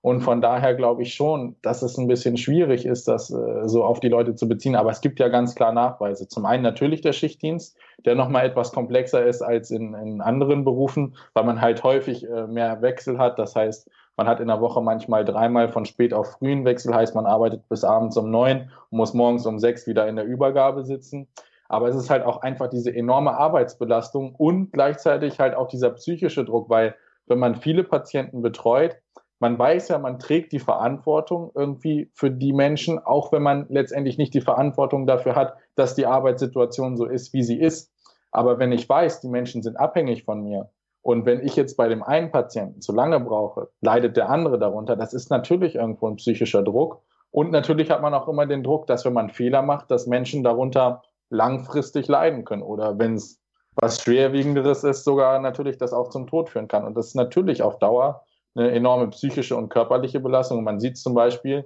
Und 0.04 0.20
von 0.20 0.42
daher 0.42 0.74
glaube 0.74 1.00
ich 1.00 1.14
schon, 1.14 1.56
dass 1.62 1.80
es 1.80 1.96
ein 1.96 2.08
bisschen 2.08 2.36
schwierig 2.36 2.84
ist, 2.84 3.08
das 3.08 3.30
äh, 3.30 3.66
so 3.66 3.82
auf 3.84 4.00
die 4.00 4.10
Leute 4.10 4.34
zu 4.34 4.46
beziehen. 4.46 4.76
Aber 4.76 4.90
es 4.90 5.00
gibt 5.00 5.18
ja 5.18 5.28
ganz 5.28 5.54
klar 5.54 5.72
Nachweise. 5.72 6.28
Zum 6.28 6.44
einen 6.44 6.62
natürlich 6.62 7.00
der 7.00 7.14
Schichtdienst, 7.14 7.78
der 8.04 8.14
nochmal 8.14 8.44
etwas 8.44 8.72
komplexer 8.72 9.24
ist 9.24 9.40
als 9.40 9.70
in, 9.70 9.94
in 9.94 10.20
anderen 10.20 10.62
Berufen, 10.62 11.16
weil 11.32 11.44
man 11.44 11.62
halt 11.62 11.82
häufig 11.84 12.28
äh, 12.28 12.46
mehr 12.46 12.82
Wechsel 12.82 13.16
hat. 13.16 13.38
Das 13.38 13.56
heißt, 13.56 13.88
man 14.18 14.26
hat 14.26 14.40
in 14.40 14.48
der 14.48 14.60
Woche 14.60 14.82
manchmal 14.82 15.24
dreimal 15.24 15.70
von 15.70 15.86
spät 15.86 16.12
auf 16.12 16.32
frühen 16.32 16.66
Wechsel, 16.66 16.94
heißt 16.94 17.14
man 17.14 17.24
arbeitet 17.24 17.66
bis 17.70 17.82
abends 17.82 18.18
um 18.18 18.30
neun 18.30 18.70
und 18.90 18.98
muss 18.98 19.14
morgens 19.14 19.46
um 19.46 19.58
sechs 19.58 19.86
wieder 19.86 20.06
in 20.06 20.16
der 20.16 20.26
Übergabe 20.26 20.84
sitzen. 20.84 21.28
Aber 21.70 21.88
es 21.88 21.96
ist 21.96 22.10
halt 22.10 22.26
auch 22.26 22.42
einfach 22.42 22.68
diese 22.68 22.94
enorme 22.94 23.38
Arbeitsbelastung 23.38 24.34
und 24.34 24.70
gleichzeitig 24.70 25.40
halt 25.40 25.54
auch 25.54 25.68
dieser 25.68 25.88
psychische 25.92 26.44
Druck, 26.44 26.68
weil 26.68 26.94
wenn 27.26 27.38
man 27.38 27.54
viele 27.54 27.84
Patienten 27.84 28.42
betreut, 28.42 28.98
man 29.44 29.58
weiß 29.58 29.88
ja, 29.88 29.98
man 29.98 30.18
trägt 30.18 30.52
die 30.52 30.58
Verantwortung 30.58 31.50
irgendwie 31.54 32.10
für 32.14 32.30
die 32.30 32.54
Menschen, 32.54 32.98
auch 32.98 33.30
wenn 33.30 33.42
man 33.42 33.66
letztendlich 33.68 34.16
nicht 34.16 34.32
die 34.32 34.40
Verantwortung 34.40 35.06
dafür 35.06 35.34
hat, 35.34 35.58
dass 35.74 35.94
die 35.94 36.06
Arbeitssituation 36.06 36.96
so 36.96 37.04
ist, 37.04 37.34
wie 37.34 37.42
sie 37.42 37.60
ist. 37.60 37.92
Aber 38.32 38.58
wenn 38.58 38.72
ich 38.72 38.88
weiß, 38.88 39.20
die 39.20 39.28
Menschen 39.28 39.62
sind 39.62 39.76
abhängig 39.76 40.24
von 40.24 40.42
mir 40.42 40.70
und 41.02 41.26
wenn 41.26 41.44
ich 41.44 41.56
jetzt 41.56 41.76
bei 41.76 41.88
dem 41.88 42.02
einen 42.02 42.30
Patienten 42.30 42.80
zu 42.80 42.94
lange 42.94 43.20
brauche, 43.20 43.68
leidet 43.82 44.16
der 44.16 44.30
andere 44.30 44.58
darunter. 44.58 44.96
Das 44.96 45.12
ist 45.12 45.28
natürlich 45.28 45.74
irgendwo 45.74 46.08
ein 46.08 46.16
psychischer 46.16 46.62
Druck. 46.62 47.02
Und 47.30 47.50
natürlich 47.50 47.90
hat 47.90 48.00
man 48.00 48.14
auch 48.14 48.28
immer 48.28 48.46
den 48.46 48.62
Druck, 48.62 48.86
dass 48.86 49.04
wenn 49.04 49.12
man 49.12 49.28
Fehler 49.28 49.60
macht, 49.60 49.90
dass 49.90 50.06
Menschen 50.06 50.42
darunter 50.42 51.02
langfristig 51.28 52.08
leiden 52.08 52.46
können 52.46 52.62
oder 52.62 52.98
wenn 52.98 53.16
es 53.16 53.42
was 53.74 54.00
schwerwiegenderes 54.00 54.84
ist, 54.84 55.04
sogar 55.04 55.38
natürlich 55.38 55.76
das 55.76 55.92
auch 55.92 56.08
zum 56.08 56.28
Tod 56.28 56.48
führen 56.48 56.66
kann. 56.66 56.86
Und 56.86 56.96
das 56.96 57.08
ist 57.08 57.14
natürlich 57.14 57.62
auf 57.62 57.78
Dauer 57.78 58.24
eine 58.54 58.70
enorme 58.72 59.08
psychische 59.08 59.56
und 59.56 59.68
körperliche 59.68 60.20
Belastung. 60.20 60.62
man 60.64 60.80
sieht 60.80 60.96
zum 60.96 61.14
Beispiel, 61.14 61.64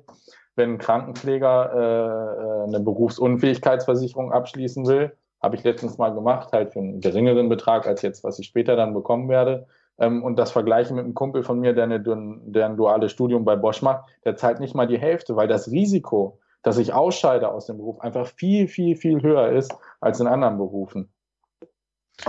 wenn 0.57 0.75
ein 0.75 0.79
Krankenpfleger 0.79 1.73
äh, 1.73 2.65
äh, 2.65 2.65
eine 2.65 2.81
Berufsunfähigkeitsversicherung 2.81 4.33
abschließen 4.33 4.87
will, 4.87 5.17
habe 5.41 5.57
ich 5.57 5.65
letztens 5.65 5.99
mal 5.99 6.13
gemacht, 6.13 6.53
halt 6.53 6.73
für 6.73 6.81
einen 6.81 7.01
geringeren 7.01 7.49
Betrag 7.49 7.87
als 7.87 8.03
jetzt, 8.03 8.25
was 8.25 8.39
ich 8.39 8.47
später 8.47 8.75
dann 8.75 8.93
bekommen 8.93 9.29
werde. 9.29 9.67
Ähm, 9.99 10.23
und 10.25 10.37
das 10.37 10.51
vergleiche 10.51 10.95
mit 10.95 11.05
einem 11.05 11.15
Kumpel 11.15 11.43
von 11.43 11.61
mir, 11.61 11.75
der, 11.75 11.85
eine, 11.85 12.01
der 12.01 12.67
ein 12.67 12.77
duales 12.77 13.13
Studium 13.13 13.45
bei 13.45 13.57
Bosch 13.57 13.83
macht, 13.83 14.05
der 14.25 14.37
zahlt 14.37 14.61
nicht 14.61 14.75
mal 14.75 14.87
die 14.87 14.99
Hälfte, 14.99 15.37
weil 15.37 15.49
das 15.49 15.71
Risiko, 15.71 16.39
dass 16.63 16.79
ich 16.79 16.93
ausscheide 16.93 17.51
aus 17.51 17.67
dem 17.67 17.79
Beruf, 17.79 18.01
einfach 18.01 18.27
viel, 18.27 18.67
viel, 18.67 18.97
viel 18.97 19.23
höher 19.23 19.51
ist 19.51 19.75
als 20.01 20.21
in 20.21 20.27
anderen 20.27 20.59
Berufen. 20.59 21.13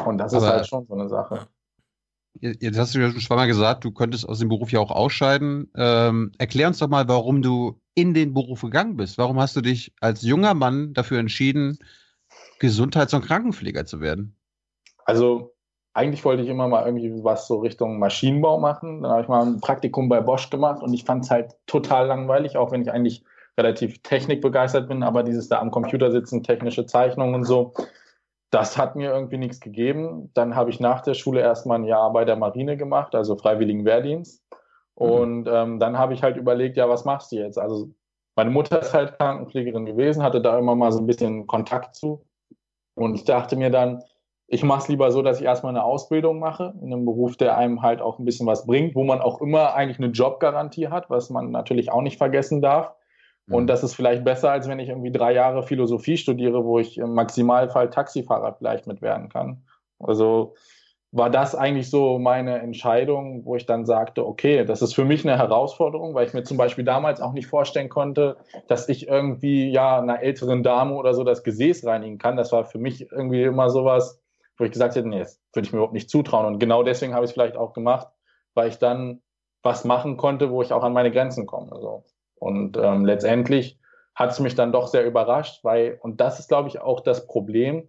Und 0.06 0.20
das 0.20 0.34
Aber 0.34 0.46
ist 0.46 0.52
halt 0.52 0.68
schon 0.68 0.86
so 0.86 0.94
eine 0.94 1.10
Sache. 1.10 1.48
Jetzt 2.42 2.78
hast 2.78 2.96
du 2.96 3.00
ja 3.00 3.12
schon 3.12 3.20
zweimal 3.20 3.48
gesagt, 3.48 3.84
du 3.84 3.92
könntest 3.92 4.28
aus 4.28 4.40
dem 4.40 4.50
Beruf 4.50 4.72
ja 4.72 4.80
auch 4.80 4.92
ausscheiden. 4.92 5.72
Ähm, 5.76 6.32
erklär 6.38 6.68
uns 6.68 6.78
doch 6.78 6.88
mal, 6.88 7.08
warum 7.08 7.42
du 7.42 7.80
in 7.96 8.14
den 8.14 8.34
Beruf 8.34 8.62
gegangen 8.62 8.96
bist. 8.96 9.18
Warum 9.18 9.40
hast 9.40 9.56
du 9.56 9.62
dich 9.62 9.94
als 10.00 10.22
junger 10.22 10.54
Mann 10.54 10.94
dafür 10.94 11.20
entschieden, 11.20 11.80
Gesundheits- 12.60 13.14
und 13.14 13.26
Krankenpfleger 13.26 13.86
zu 13.86 14.00
werden? 14.00 14.36
Also 15.06 15.54
eigentlich 15.94 16.24
wollte 16.24 16.44
ich 16.44 16.50
immer 16.50 16.68
mal 16.68 16.86
irgendwie 16.86 17.12
was 17.24 17.48
so 17.48 17.60
Richtung 17.60 18.00
Maschinenbau 18.00 18.60
machen. 18.60 19.02
Dann 19.02 19.12
habe 19.12 19.22
ich 19.22 19.28
mal 19.28 19.46
ein 19.46 19.60
Praktikum 19.60 20.08
bei 20.08 20.22
Bosch 20.22 20.50
gemacht 20.50 20.82
und 20.82 20.94
ich 20.94 21.04
fand 21.04 21.26
es 21.26 21.32
halt 21.32 21.56
total 21.66 22.08
langweilig, 22.08 22.58
auch 22.58 22.72
wenn 22.72 22.82
ich 22.82 22.92
eigentlich 22.92 23.24
relativ 23.58 24.02
technikbegeistert 24.04 24.88
bin, 24.88 25.04
aber 25.04 25.24
dieses 25.24 25.50
da 25.50 25.60
am 25.60 25.72
Computer 25.72 26.12
sitzen, 26.12 26.44
technische 26.44 26.86
Zeichnungen 26.86 27.36
und 27.36 27.44
so, 27.44 27.74
das 28.50 28.78
hat 28.78 28.96
mir 28.96 29.12
irgendwie 29.12 29.38
nichts 29.38 29.60
gegeben. 29.60 30.32
Dann 30.34 30.56
habe 30.56 30.70
ich 30.70 30.80
nach 30.80 31.02
der 31.02 31.14
Schule 31.14 31.42
erstmal 31.42 31.80
ein 31.80 31.86
Jahr 31.86 32.12
bei 32.12 32.26
der 32.26 32.36
Marine 32.36 32.78
gemacht, 32.78 33.16
also 33.16 33.36
Freiwilligen 33.36 33.86
Wehrdienst. 33.86 34.44
Mhm. 35.00 35.06
Und 35.06 35.50
ähm, 35.52 35.80
dann 35.80 35.98
habe 35.98 36.14
ich 36.14 36.24
halt 36.24 36.38
überlegt, 36.38 36.78
ja, 36.78 36.90
was 36.90 37.06
machst 37.06 37.32
du 37.32 37.38
jetzt? 37.38 37.58
Also 37.58 37.90
meine 38.36 38.52
Mutter 38.52 38.80
ist 38.82 38.94
halt 38.94 39.18
Krankenpflegerin 39.18 39.86
gewesen, 39.86 40.24
hatte 40.24 40.42
da 40.42 40.58
immer 40.58 40.76
mal 40.76 40.92
so 40.92 41.00
ein 41.00 41.08
bisschen 41.08 41.46
Kontakt 41.46 41.96
zu. 41.96 42.26
Und 42.96 43.16
ich 43.16 43.26
dachte 43.26 43.56
mir 43.56 43.70
dann, 43.70 44.04
ich 44.48 44.64
mache 44.64 44.80
es 44.80 44.88
lieber 44.88 45.12
so, 45.12 45.22
dass 45.22 45.40
ich 45.40 45.46
erstmal 45.46 45.74
eine 45.74 45.84
Ausbildung 45.84 46.40
mache, 46.40 46.74
in 46.82 46.92
einem 46.92 47.06
Beruf, 47.06 47.38
der 47.38 47.56
einem 47.56 47.84
halt 47.84 48.02
auch 48.02 48.18
ein 48.18 48.26
bisschen 48.26 48.48
was 48.48 48.66
bringt, 48.66 48.96
wo 48.96 49.04
man 49.04 49.22
auch 49.22 49.42
immer 49.42 49.76
eigentlich 49.76 50.00
eine 50.00 50.12
Jobgarantie 50.12 50.88
hat, 50.88 51.10
was 51.10 51.30
man 51.30 51.52
natürlich 51.52 51.92
auch 51.92 52.02
nicht 52.02 52.18
vergessen 52.18 52.62
darf. 52.62 52.92
Und 53.50 53.64
mhm. 53.64 53.68
das 53.68 53.84
ist 53.84 53.96
vielleicht 53.96 54.24
besser, 54.24 54.52
als 54.52 54.68
wenn 54.68 54.80
ich 54.80 54.90
irgendwie 54.90 55.12
drei 55.12 55.34
Jahre 55.34 55.64
Philosophie 55.64 56.18
studiere, 56.18 56.66
wo 56.66 56.80
ich 56.80 56.98
im 56.98 57.14
Maximalfall 57.14 57.90
Taxifahrer 57.90 58.54
vielleicht 58.54 58.88
mit 58.88 59.02
werden 59.02 59.30
kann. 59.30 59.64
Also 60.00 60.54
war 61.12 61.32
das 61.32 61.56
eigentlich 61.56 61.90
so 61.90 62.20
meine 62.20 62.60
Entscheidung, 62.60 63.44
wo 63.44 63.56
ich 63.56 63.66
dann 63.66 63.86
sagte, 63.86 64.28
okay, 64.28 64.64
das 64.64 64.84
ist 64.84 64.94
für 64.94 65.06
mich 65.06 65.26
eine 65.28 65.38
Herausforderung, 65.38 66.14
weil 66.14 66.28
ich 66.28 66.34
mir 66.34 66.44
zum 66.44 66.58
Beispiel 66.58 66.86
damals 66.86 67.20
auch 67.20 67.34
nicht 67.34 67.48
vorstellen 67.48 67.90
konnte, 67.90 68.38
dass 68.68 68.88
ich 68.90 69.08
irgendwie 69.08 69.72
ja 69.72 70.00
einer 70.00 70.22
älteren 70.22 70.62
Dame 70.62 70.94
oder 70.94 71.16
so 71.16 71.24
das 71.24 71.44
Gesäß 71.44 71.86
reinigen 71.86 72.20
kann. 72.20 72.38
Das 72.38 72.52
war 72.52 72.66
für 72.66 72.78
mich 72.78 73.12
irgendwie 73.12 73.42
immer 73.42 73.72
sowas, 73.72 74.22
wo 74.58 74.66
ich 74.66 74.72
gesagt 74.72 74.96
hätte, 74.96 75.08
nee, 75.08 75.20
das 75.20 75.42
würde 75.54 75.66
ich 75.66 75.74
mir 75.74 75.78
überhaupt 75.78 75.94
nicht 75.94 76.12
zutrauen. 76.12 76.46
Und 76.46 76.60
genau 76.60 76.84
deswegen 76.84 77.16
habe 77.16 77.26
ich 77.26 77.30
es 77.30 77.34
vielleicht 77.34 77.58
auch 77.58 77.74
gemacht, 77.74 78.08
weil 78.54 78.70
ich 78.70 78.78
dann 78.78 79.22
was 79.64 79.86
machen 79.86 80.16
konnte, 80.16 80.52
wo 80.52 80.62
ich 80.62 80.74
auch 80.74 80.84
an 80.84 80.94
meine 80.94 81.12
Grenzen 81.12 81.48
komme. 81.48 81.72
Also. 81.72 82.04
Und 82.40 82.78
ähm, 82.78 83.06
letztendlich 83.06 83.80
hat 84.16 84.32
es 84.32 84.40
mich 84.40 84.56
dann 84.56 84.72
doch 84.72 84.88
sehr 84.88 85.06
überrascht, 85.06 85.64
weil, 85.64 85.98
und 86.02 86.20
das 86.20 86.40
ist, 86.40 86.50
glaube 86.50 86.70
ich, 86.70 86.82
auch 86.82 87.00
das 87.02 87.28
Problem, 87.28 87.88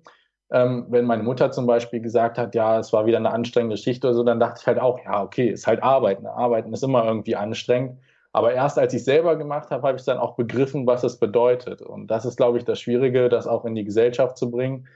ähm, 0.52 0.86
wenn 0.88 1.04
meine 1.04 1.22
Mutter 1.22 1.50
zum 1.52 1.66
Beispiel 1.66 2.00
gesagt 2.00 2.38
hat, 2.38 2.54
ja, 2.54 2.78
es 2.78 2.92
war 2.92 3.06
wieder 3.06 3.18
eine 3.18 3.30
anstrengende 3.30 3.76
Schicht 3.76 4.04
oder 4.04 4.14
so, 4.14 4.24
dann 4.24 4.40
dachte 4.40 4.60
ich 4.60 4.66
halt 4.66 4.80
auch, 4.80 4.98
ja, 5.04 5.22
okay, 5.22 5.48
ist 5.48 5.66
halt 5.66 5.82
Arbeiten. 5.82 6.26
Arbeiten 6.26 6.72
ist 6.72 6.82
immer 6.82 7.04
irgendwie 7.04 7.36
anstrengend. 7.36 7.98
Aber 8.32 8.52
erst 8.52 8.78
als 8.78 8.94
ich 8.94 9.04
selber 9.04 9.36
gemacht 9.36 9.70
habe, 9.70 9.86
habe 9.86 9.98
ich 9.98 10.04
dann 10.04 10.18
auch 10.18 10.36
begriffen, 10.36 10.86
was 10.86 11.02
es 11.02 11.18
bedeutet. 11.18 11.82
Und 11.82 12.08
das 12.08 12.24
ist, 12.24 12.36
glaube 12.36 12.58
ich, 12.58 12.64
das 12.64 12.80
Schwierige, 12.80 13.28
das 13.28 13.46
auch 13.46 13.64
in 13.64 13.74
die 13.74 13.84
Gesellschaft 13.84 14.36
zu 14.36 14.50
bringen. 14.50 14.86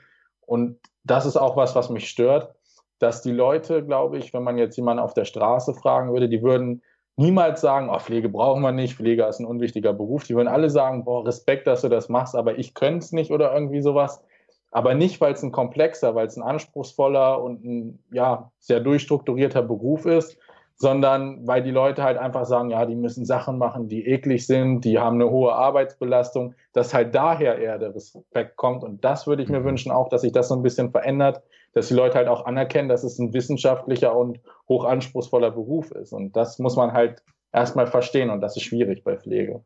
Und 0.41 0.79
das 1.05 1.27
ist 1.27 1.37
auch 1.37 1.57
was, 1.57 1.75
was 1.75 1.91
mich 1.91 2.09
stört, 2.09 2.55
dass 2.99 3.23
die 3.23 3.33
Leute, 3.33 3.85
glaube 3.85 4.19
ich, 4.19 4.33
wenn 4.33 4.45
man 4.45 4.57
jetzt 4.57 4.77
jemanden 4.77 5.03
auf 5.03 5.15
der 5.15 5.25
Straße 5.25 5.75
fragen 5.75 6.13
würde, 6.13 6.29
die 6.29 6.43
würden 6.43 6.83
niemals 7.17 7.61
sagen, 7.61 7.89
oh, 7.91 7.99
Pflege 7.99 8.29
brauchen 8.29 8.63
wir 8.63 8.73
nicht, 8.73 8.97
Pflege 8.97 9.25
ist 9.25 9.41
ein 9.41 9.47
unwichtiger 9.47 9.93
Beruf. 9.93 10.25
Die 10.25 10.35
würden 10.35 10.49
alle 10.49 10.71
sagen, 10.71 11.05
boah, 11.05 11.27
Respekt, 11.27 11.67
dass 11.67 11.83
du 11.83 11.89
das 11.89 12.09
machst, 12.09 12.35
aber 12.35 12.59
ich 12.59 12.75
könnte 12.75 12.99
es 12.99 13.13
nicht 13.13 13.31
oder 13.31 13.53
irgendwie 13.55 13.83
sowas. 13.83 14.23
Aber 14.71 14.95
nicht, 14.95 15.21
weil 15.21 15.35
es 15.35 15.43
ein 15.43 15.53
komplexer, 15.53 16.15
weil 16.17 16.27
es 16.27 16.37
ein 16.37 16.43
anspruchsvoller 16.43 17.41
und 17.41 17.65
ein 17.65 17.99
ja, 18.13 18.51
sehr 18.59 18.81
durchstrukturierter 18.81 19.63
Beruf 19.63 20.05
ist, 20.05 20.37
sondern 20.77 21.47
weil 21.47 21.63
die 21.63 21.71
Leute 21.71 22.03
halt 22.03 22.19
einfach 22.19 22.45
sagen, 22.47 22.71
ja, 22.71 22.85
die 22.85 22.97
müssen 22.97 23.25
Sachen 23.25 23.59
machen, 23.59 23.89
die 23.89 24.07
eklig 24.07 24.47
sind, 24.47 24.85
die 24.85 24.99
haben 24.99 25.21
eine 25.21 25.31
hohe 25.31 25.53
Arbeitsbelastung, 25.53 26.55
dass 26.73 26.93
halt 26.93 27.15
daher 27.15 27.59
eher 27.59 27.79
der 27.79 27.95
Respekt 27.95 28.57
kommt. 28.57 28.83
Und 28.83 29.05
das 29.05 29.29
würde 29.29 29.45
ich 29.45 29.49
mir 29.49 29.61
mhm. 29.61 29.67
wünschen 29.67 29.93
auch, 29.93 30.09
dass 30.09 30.23
sich 30.23 30.33
das 30.33 30.49
so 30.49 30.57
ein 30.57 30.63
bisschen 30.63 30.91
verändert, 30.91 31.43
dass 31.75 31.89
die 31.89 31.95
Leute 31.95 32.17
halt 32.17 32.29
auch 32.29 32.47
anerkennen, 32.47 32.89
dass 32.89 33.05
es 33.05 33.19
ein 33.19 33.33
wissenschaftlicher 33.33 34.17
und 34.17 34.41
hochanspruchsvoller 34.69 35.51
Beruf 35.51 35.91
ist. 35.91 36.13
Und 36.13 36.37
das 36.37 36.59
muss 36.59 36.77
man 36.77 36.93
halt 36.93 37.23
erstmal 37.53 37.87
verstehen 37.87 38.31
und 38.31 38.41
das 38.41 38.57
ist 38.57 38.63
schwierig 38.63 39.05
bei 39.05 39.17
Pflege. 39.17 39.63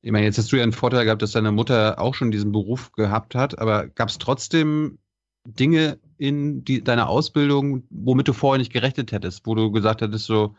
Ich 0.00 0.12
meine, 0.12 0.26
jetzt 0.26 0.38
hast 0.38 0.52
du 0.52 0.56
ja 0.56 0.62
einen 0.62 0.72
Vorteil 0.72 1.04
gehabt, 1.04 1.22
dass 1.22 1.32
deine 1.32 1.50
Mutter 1.50 2.00
auch 2.00 2.14
schon 2.14 2.30
diesen 2.30 2.52
Beruf 2.52 2.92
gehabt 2.92 3.34
hat, 3.34 3.58
aber 3.58 3.88
gab 3.88 4.08
es 4.08 4.18
trotzdem 4.18 4.98
Dinge 5.44 5.98
in 6.18 6.64
die, 6.64 6.84
deiner 6.84 7.08
Ausbildung, 7.08 7.84
womit 7.90 8.28
du 8.28 8.32
vorher 8.32 8.58
nicht 8.58 8.72
gerechnet 8.72 9.12
hättest, 9.12 9.46
wo 9.46 9.54
du 9.54 9.72
gesagt 9.72 10.02
hättest, 10.02 10.26
so, 10.26 10.54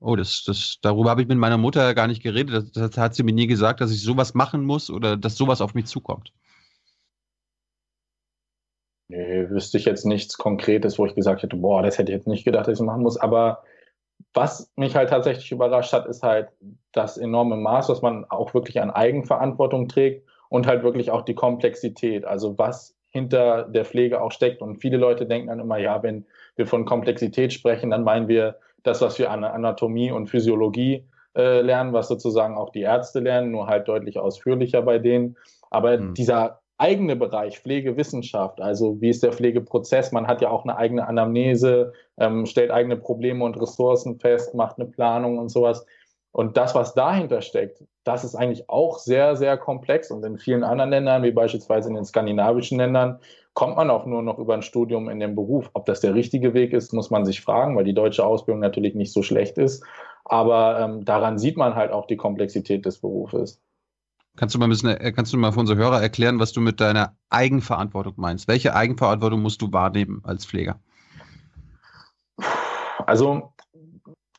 oh, 0.00 0.16
das, 0.16 0.44
das, 0.44 0.78
darüber 0.80 1.10
habe 1.10 1.22
ich 1.22 1.28
mit 1.28 1.38
meiner 1.38 1.58
Mutter 1.58 1.94
gar 1.94 2.06
nicht 2.06 2.22
geredet. 2.22 2.54
Das, 2.54 2.90
das, 2.90 2.96
hat 2.96 3.14
sie 3.14 3.24
mir 3.24 3.32
nie 3.32 3.46
gesagt, 3.46 3.80
dass 3.80 3.90
ich 3.90 4.02
sowas 4.02 4.34
machen 4.34 4.64
muss 4.64 4.90
oder 4.90 5.16
dass 5.16 5.36
sowas 5.36 5.60
auf 5.60 5.74
mich 5.74 5.86
zukommt. 5.86 6.32
Nee, 9.08 9.48
wüsste 9.48 9.78
ich 9.78 9.86
jetzt 9.86 10.04
nichts 10.04 10.36
Konkretes, 10.36 10.98
wo 10.98 11.06
ich 11.06 11.14
gesagt 11.14 11.42
hätte, 11.42 11.56
boah, 11.56 11.82
das 11.82 11.98
hätte 11.98 12.12
ich 12.12 12.18
jetzt 12.18 12.28
nicht 12.28 12.44
gedacht, 12.44 12.68
dass 12.68 12.78
ich 12.78 12.84
machen 12.84 13.02
muss. 13.02 13.16
Aber 13.16 13.62
was 14.34 14.70
mich 14.76 14.94
halt 14.96 15.08
tatsächlich 15.08 15.50
überrascht 15.50 15.92
hat, 15.92 16.06
ist 16.06 16.22
halt 16.22 16.48
das 16.92 17.16
enorme 17.16 17.56
Maß, 17.56 17.88
was 17.88 18.02
man 18.02 18.26
auch 18.26 18.52
wirklich 18.52 18.80
an 18.80 18.90
Eigenverantwortung 18.90 19.88
trägt 19.88 20.26
und 20.50 20.66
halt 20.66 20.82
wirklich 20.82 21.10
auch 21.10 21.22
die 21.22 21.34
Komplexität. 21.34 22.26
Also 22.26 22.58
was 22.58 22.98
hinter 23.10 23.64
der 23.64 23.84
Pflege 23.84 24.20
auch 24.20 24.32
steckt. 24.32 24.60
Und 24.62 24.76
viele 24.76 24.96
Leute 24.96 25.26
denken 25.26 25.48
dann 25.48 25.60
immer, 25.60 25.78
ja, 25.78 26.02
wenn 26.02 26.26
wir 26.56 26.66
von 26.66 26.84
Komplexität 26.84 27.52
sprechen, 27.52 27.90
dann 27.90 28.04
meinen 28.04 28.28
wir 28.28 28.56
das, 28.82 29.00
was 29.00 29.18
wir 29.18 29.30
an 29.30 29.44
Anatomie 29.44 30.12
und 30.12 30.28
Physiologie 30.28 31.04
äh, 31.34 31.60
lernen, 31.60 31.92
was 31.92 32.08
sozusagen 32.08 32.56
auch 32.56 32.70
die 32.70 32.82
Ärzte 32.82 33.20
lernen, 33.20 33.50
nur 33.50 33.66
halt 33.66 33.88
deutlich 33.88 34.18
ausführlicher 34.18 34.82
bei 34.82 34.98
denen. 34.98 35.36
Aber 35.70 35.98
mhm. 35.98 36.14
dieser 36.14 36.60
eigene 36.78 37.16
Bereich, 37.16 37.58
Pflegewissenschaft, 37.58 38.60
also 38.60 39.00
wie 39.00 39.10
ist 39.10 39.22
der 39.22 39.32
Pflegeprozess, 39.32 40.12
man 40.12 40.26
hat 40.28 40.40
ja 40.40 40.50
auch 40.50 40.62
eine 40.62 40.76
eigene 40.76 41.06
Anamnese, 41.06 41.92
ähm, 42.16 42.46
stellt 42.46 42.70
eigene 42.70 42.96
Probleme 42.96 43.44
und 43.44 43.60
Ressourcen 43.60 44.18
fest, 44.18 44.54
macht 44.54 44.78
eine 44.78 44.88
Planung 44.88 45.38
und 45.38 45.50
sowas. 45.50 45.84
Und 46.30 46.56
das, 46.56 46.74
was 46.74 46.94
dahinter 46.94 47.40
steckt, 47.40 47.82
das 48.04 48.22
ist 48.22 48.36
eigentlich 48.36 48.68
auch 48.70 48.98
sehr, 48.98 49.34
sehr 49.34 49.56
komplex. 49.56 50.10
Und 50.10 50.24
in 50.24 50.38
vielen 50.38 50.62
anderen 50.62 50.90
Ländern, 50.90 51.22
wie 51.24 51.32
beispielsweise 51.32 51.88
in 51.88 51.96
den 51.96 52.04
skandinavischen 52.04 52.78
Ländern, 52.78 53.18
kommt 53.54 53.76
man 53.76 53.90
auch 53.90 54.06
nur 54.06 54.22
noch 54.22 54.38
über 54.38 54.54
ein 54.54 54.62
Studium 54.62 55.08
in 55.08 55.18
den 55.18 55.34
Beruf. 55.34 55.68
Ob 55.72 55.86
das 55.86 56.00
der 56.00 56.14
richtige 56.14 56.54
Weg 56.54 56.72
ist, 56.72 56.92
muss 56.92 57.10
man 57.10 57.24
sich 57.24 57.40
fragen, 57.40 57.76
weil 57.76 57.84
die 57.84 57.94
deutsche 57.94 58.24
Ausbildung 58.24 58.60
natürlich 58.60 58.94
nicht 58.94 59.12
so 59.12 59.22
schlecht 59.22 59.58
ist. 59.58 59.84
Aber 60.24 60.78
ähm, 60.78 61.04
daran 61.04 61.38
sieht 61.38 61.56
man 61.56 61.74
halt 61.74 61.90
auch 61.90 62.06
die 62.06 62.16
Komplexität 62.16 62.86
des 62.86 62.98
Berufes. 63.00 63.60
Kannst 64.38 64.54
du 64.54 64.58
mal 64.60 64.66
ein 64.66 64.70
bisschen, 64.70 64.90
äh, 64.90 65.12
kannst 65.12 65.32
du 65.32 65.36
mal 65.36 65.52
für 65.52 65.60
unsere 65.60 65.78
Hörer 65.78 66.00
erklären, 66.00 66.38
was 66.38 66.52
du 66.52 66.60
mit 66.60 66.80
deiner 66.80 67.16
Eigenverantwortung 67.28 68.14
meinst? 68.16 68.46
Welche 68.46 68.74
Eigenverantwortung 68.74 69.42
musst 69.42 69.60
du 69.60 69.72
wahrnehmen 69.72 70.20
als 70.24 70.46
Pfleger? 70.46 70.78
Also 73.04 73.52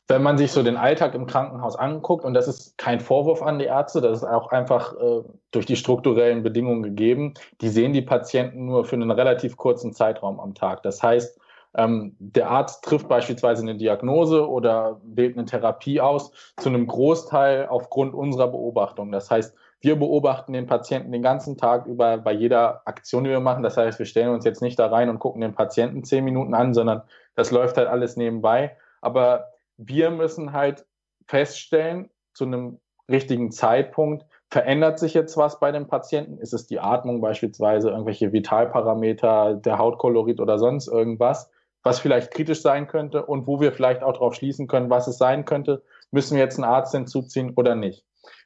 wenn 0.08 0.22
man 0.22 0.38
sich 0.38 0.52
so 0.52 0.62
den 0.62 0.76
Alltag 0.76 1.14
im 1.14 1.26
Krankenhaus 1.26 1.76
anguckt, 1.76 2.24
und 2.24 2.34
das 2.34 2.48
ist 2.48 2.78
kein 2.78 2.98
Vorwurf 2.98 3.42
an 3.42 3.58
die 3.58 3.66
Ärzte, 3.66 4.00
das 4.00 4.18
ist 4.18 4.24
auch 4.24 4.50
einfach 4.50 4.94
äh, 4.94 5.22
durch 5.50 5.66
die 5.66 5.76
strukturellen 5.76 6.42
Bedingungen 6.42 6.82
gegeben, 6.82 7.34
die 7.60 7.68
sehen 7.68 7.92
die 7.92 8.02
Patienten 8.02 8.66
nur 8.66 8.86
für 8.86 8.96
einen 8.96 9.10
relativ 9.10 9.56
kurzen 9.56 9.92
Zeitraum 9.92 10.40
am 10.40 10.54
Tag. 10.54 10.82
Das 10.82 11.02
heißt, 11.02 11.38
ähm, 11.74 12.16
der 12.18 12.50
Arzt 12.50 12.82
trifft 12.84 13.06
beispielsweise 13.06 13.62
eine 13.62 13.76
Diagnose 13.76 14.48
oder 14.48 15.00
wählt 15.04 15.36
eine 15.36 15.46
Therapie 15.46 16.00
aus, 16.00 16.32
zu 16.56 16.70
einem 16.70 16.86
Großteil 16.86 17.68
aufgrund 17.68 18.14
unserer 18.14 18.48
Beobachtung. 18.48 19.12
Das 19.12 19.30
heißt, 19.30 19.54
wir 19.80 19.96
beobachten 19.96 20.52
den 20.52 20.66
Patienten 20.66 21.12
den 21.12 21.22
ganzen 21.22 21.56
Tag 21.56 21.86
über 21.86 22.18
bei 22.18 22.32
jeder 22.32 22.82
Aktion, 22.86 23.24
die 23.24 23.30
wir 23.30 23.40
machen. 23.40 23.62
Das 23.62 23.76
heißt, 23.76 23.98
wir 23.98 24.06
stellen 24.06 24.30
uns 24.30 24.44
jetzt 24.44 24.60
nicht 24.60 24.78
da 24.78 24.86
rein 24.86 25.08
und 25.08 25.18
gucken 25.18 25.40
den 25.40 25.54
Patienten 25.54 26.04
zehn 26.04 26.24
Minuten 26.24 26.54
an, 26.54 26.74
sondern 26.74 27.02
das 27.34 27.50
läuft 27.50 27.78
halt 27.78 27.88
alles 27.88 28.16
nebenbei. 28.16 28.76
Aber 29.00 29.46
wir 29.78 30.10
müssen 30.10 30.52
halt 30.52 30.84
feststellen, 31.26 32.10
zu 32.34 32.44
einem 32.44 32.78
richtigen 33.10 33.50
Zeitpunkt, 33.50 34.24
verändert 34.50 34.98
sich 34.98 35.14
jetzt 35.14 35.36
was 35.36 35.60
bei 35.60 35.72
dem 35.72 35.86
Patienten? 35.86 36.38
Ist 36.38 36.52
es 36.52 36.66
die 36.66 36.80
Atmung 36.80 37.20
beispielsweise, 37.20 37.90
irgendwelche 37.90 38.32
Vitalparameter, 38.32 39.54
der 39.54 39.78
Hautkolorit 39.78 40.40
oder 40.40 40.58
sonst 40.58 40.88
irgendwas, 40.88 41.50
was 41.82 42.00
vielleicht 42.00 42.32
kritisch 42.32 42.60
sein 42.60 42.86
könnte 42.86 43.24
und 43.24 43.46
wo 43.46 43.60
wir 43.60 43.72
vielleicht 43.72 44.02
auch 44.02 44.12
darauf 44.12 44.34
schließen 44.34 44.66
können, 44.66 44.90
was 44.90 45.06
es 45.06 45.18
sein 45.18 45.44
könnte? 45.44 45.82
Müssen 46.10 46.36
wir 46.36 46.42
jetzt 46.42 46.58
einen 46.58 46.70
Arzt 46.70 46.92
hinzuziehen 46.92 47.54
oder 47.56 47.74
nicht? 47.74 48.04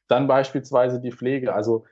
Dann 0.09 0.27
beispielsweise 0.27 1.01
die 1.01 1.13
Pflege. 1.13 1.55
Also 1.55 1.85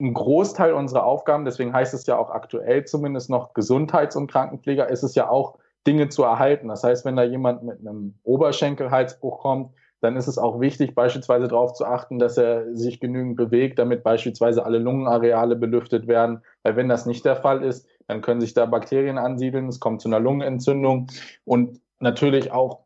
ein 0.00 0.14
Großteil 0.14 0.72
unserer 0.72 1.04
Aufgaben, 1.04 1.44
deswegen 1.44 1.72
heißt 1.72 1.94
es 1.94 2.06
ja 2.06 2.16
auch 2.16 2.30
aktuell 2.30 2.84
zumindest 2.84 3.30
noch 3.30 3.54
Gesundheits- 3.54 4.16
und 4.16 4.30
Krankenpfleger, 4.30 4.88
ist 4.88 5.02
es 5.02 5.14
ja 5.14 5.28
auch 5.28 5.58
Dinge 5.86 6.08
zu 6.08 6.22
erhalten. 6.22 6.68
Das 6.68 6.82
heißt, 6.82 7.04
wenn 7.04 7.16
da 7.16 7.22
jemand 7.22 7.62
mit 7.62 7.80
einem 7.80 8.14
Oberschenkelhalsbruch 8.24 9.40
kommt, 9.40 9.74
dann 10.00 10.16
ist 10.16 10.26
es 10.26 10.36
auch 10.36 10.60
wichtig, 10.60 10.96
beispielsweise 10.96 11.46
darauf 11.46 11.74
zu 11.74 11.86
achten, 11.86 12.18
dass 12.18 12.36
er 12.36 12.74
sich 12.74 12.98
genügend 12.98 13.36
bewegt, 13.36 13.78
damit 13.78 14.02
beispielsweise 14.02 14.64
alle 14.66 14.78
Lungenareale 14.78 15.54
belüftet 15.54 16.08
werden. 16.08 16.42
Weil 16.64 16.74
wenn 16.74 16.88
das 16.88 17.06
nicht 17.06 17.24
der 17.24 17.36
Fall 17.36 17.62
ist, 17.62 17.86
dann 18.08 18.20
können 18.20 18.40
sich 18.40 18.52
da 18.52 18.66
Bakterien 18.66 19.16
ansiedeln, 19.16 19.68
es 19.68 19.78
kommt 19.78 20.00
zu 20.00 20.08
einer 20.08 20.18
Lungenentzündung 20.18 21.06
und 21.44 21.80
natürlich 22.00 22.50
auch, 22.50 22.80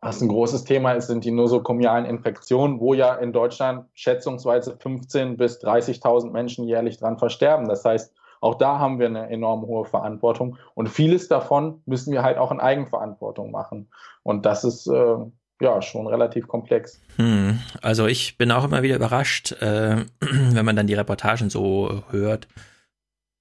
was 0.00 0.20
ein 0.20 0.28
großes 0.28 0.64
Thema 0.64 0.92
ist, 0.92 1.06
sind 1.06 1.24
die 1.24 1.30
nosokomialen 1.30 2.04
Infektionen, 2.04 2.80
wo 2.80 2.94
ja 2.94 3.14
in 3.14 3.32
Deutschland 3.32 3.86
schätzungsweise 3.94 4.72
15.000 4.72 5.36
bis 5.36 5.60
30.000 5.60 6.30
Menschen 6.30 6.66
jährlich 6.66 6.98
dran 6.98 7.18
versterben. 7.18 7.68
Das 7.68 7.84
heißt, 7.84 8.12
auch 8.40 8.54
da 8.54 8.78
haben 8.78 8.98
wir 8.98 9.06
eine 9.06 9.30
enorm 9.30 9.62
hohe 9.62 9.84
Verantwortung 9.84 10.58
und 10.74 10.88
vieles 10.88 11.28
davon 11.28 11.82
müssen 11.86 12.12
wir 12.12 12.22
halt 12.22 12.38
auch 12.38 12.52
in 12.52 12.60
Eigenverantwortung 12.60 13.50
machen. 13.50 13.88
Und 14.22 14.46
das 14.46 14.64
ist 14.64 14.86
äh, 14.86 15.16
ja 15.60 15.82
schon 15.82 16.06
relativ 16.06 16.46
komplex. 16.46 17.00
Hm. 17.16 17.58
Also 17.82 18.06
ich 18.06 18.38
bin 18.38 18.52
auch 18.52 18.64
immer 18.64 18.82
wieder 18.82 18.96
überrascht, 18.96 19.52
äh, 19.60 20.04
wenn 20.20 20.64
man 20.64 20.76
dann 20.76 20.86
die 20.86 20.94
Reportagen 20.94 21.50
so 21.50 22.02
hört, 22.10 22.48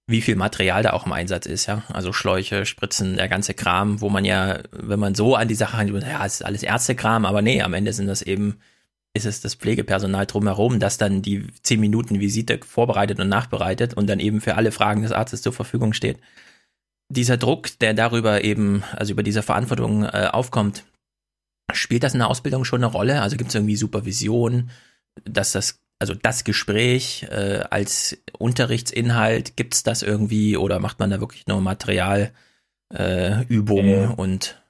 wie 0.07 0.21
viel 0.21 0.35
Material 0.35 0.83
da 0.83 0.93
auch 0.93 1.05
im 1.05 1.11
Einsatz 1.11 1.45
ist, 1.45 1.65
ja. 1.65 1.83
Also 1.91 2.13
Schläuche, 2.13 2.65
Spritzen, 2.65 3.17
der 3.17 3.27
ganze 3.27 3.53
Kram, 3.53 4.01
wo 4.01 4.09
man 4.09 4.25
ja, 4.25 4.59
wenn 4.71 4.99
man 4.99 5.15
so 5.15 5.35
an 5.35 5.47
die 5.47 5.55
Sache 5.55 5.77
handelt, 5.77 6.03
ja, 6.03 6.25
es 6.25 6.35
ist 6.35 6.45
alles 6.45 6.63
Ärztekram, 6.63 7.25
aber 7.25 7.41
nee, 7.41 7.61
am 7.61 7.73
Ende 7.73 7.93
sind 7.93 8.07
das 8.07 8.21
eben 8.21 8.59
ist 9.17 9.25
es 9.25 9.41
das 9.41 9.55
Pflegepersonal 9.55 10.25
drumherum, 10.25 10.79
das 10.79 10.97
dann 10.97 11.21
die 11.21 11.47
10 11.63 11.79
Minuten 11.79 12.19
Visite 12.19 12.59
vorbereitet 12.63 13.19
und 13.19 13.27
nachbereitet 13.27 13.93
und 13.95 14.07
dann 14.07 14.19
eben 14.19 14.39
für 14.39 14.55
alle 14.55 14.71
Fragen 14.71 15.01
des 15.01 15.11
Arztes 15.11 15.41
zur 15.41 15.53
Verfügung 15.53 15.93
steht. 15.93 16.19
Dieser 17.09 17.37
Druck, 17.37 17.79
der 17.79 17.93
darüber 17.93 18.43
eben, 18.43 18.83
also 18.95 19.13
über 19.13 19.23
diese 19.23 19.41
Verantwortung 19.41 20.03
äh, 20.03 20.29
aufkommt, 20.31 20.83
spielt 21.73 22.03
das 22.03 22.13
in 22.13 22.19
der 22.19 22.29
Ausbildung 22.29 22.63
schon 22.63 22.83
eine 22.83 22.91
Rolle? 22.91 23.21
Also 23.21 23.37
gibt 23.37 23.49
es 23.49 23.55
irgendwie 23.55 23.75
Supervision, 23.75 24.69
dass 25.25 25.51
das, 25.51 25.79
also 25.99 26.13
das 26.13 26.43
Gespräch 26.43 27.27
äh, 27.31 27.63
als 27.69 28.17
Unterrichtsinhalt, 28.37 29.57
gibt 29.57 29.73
es 29.73 29.83
das 29.83 30.03
irgendwie 30.03 30.57
oder 30.57 30.79
macht 30.79 30.99
man 30.99 31.09
da 31.09 31.19
wirklich 31.19 31.47
nur 31.47 31.61
Materialübungen 31.61 32.31
äh, 32.91 34.15
und 34.15 34.61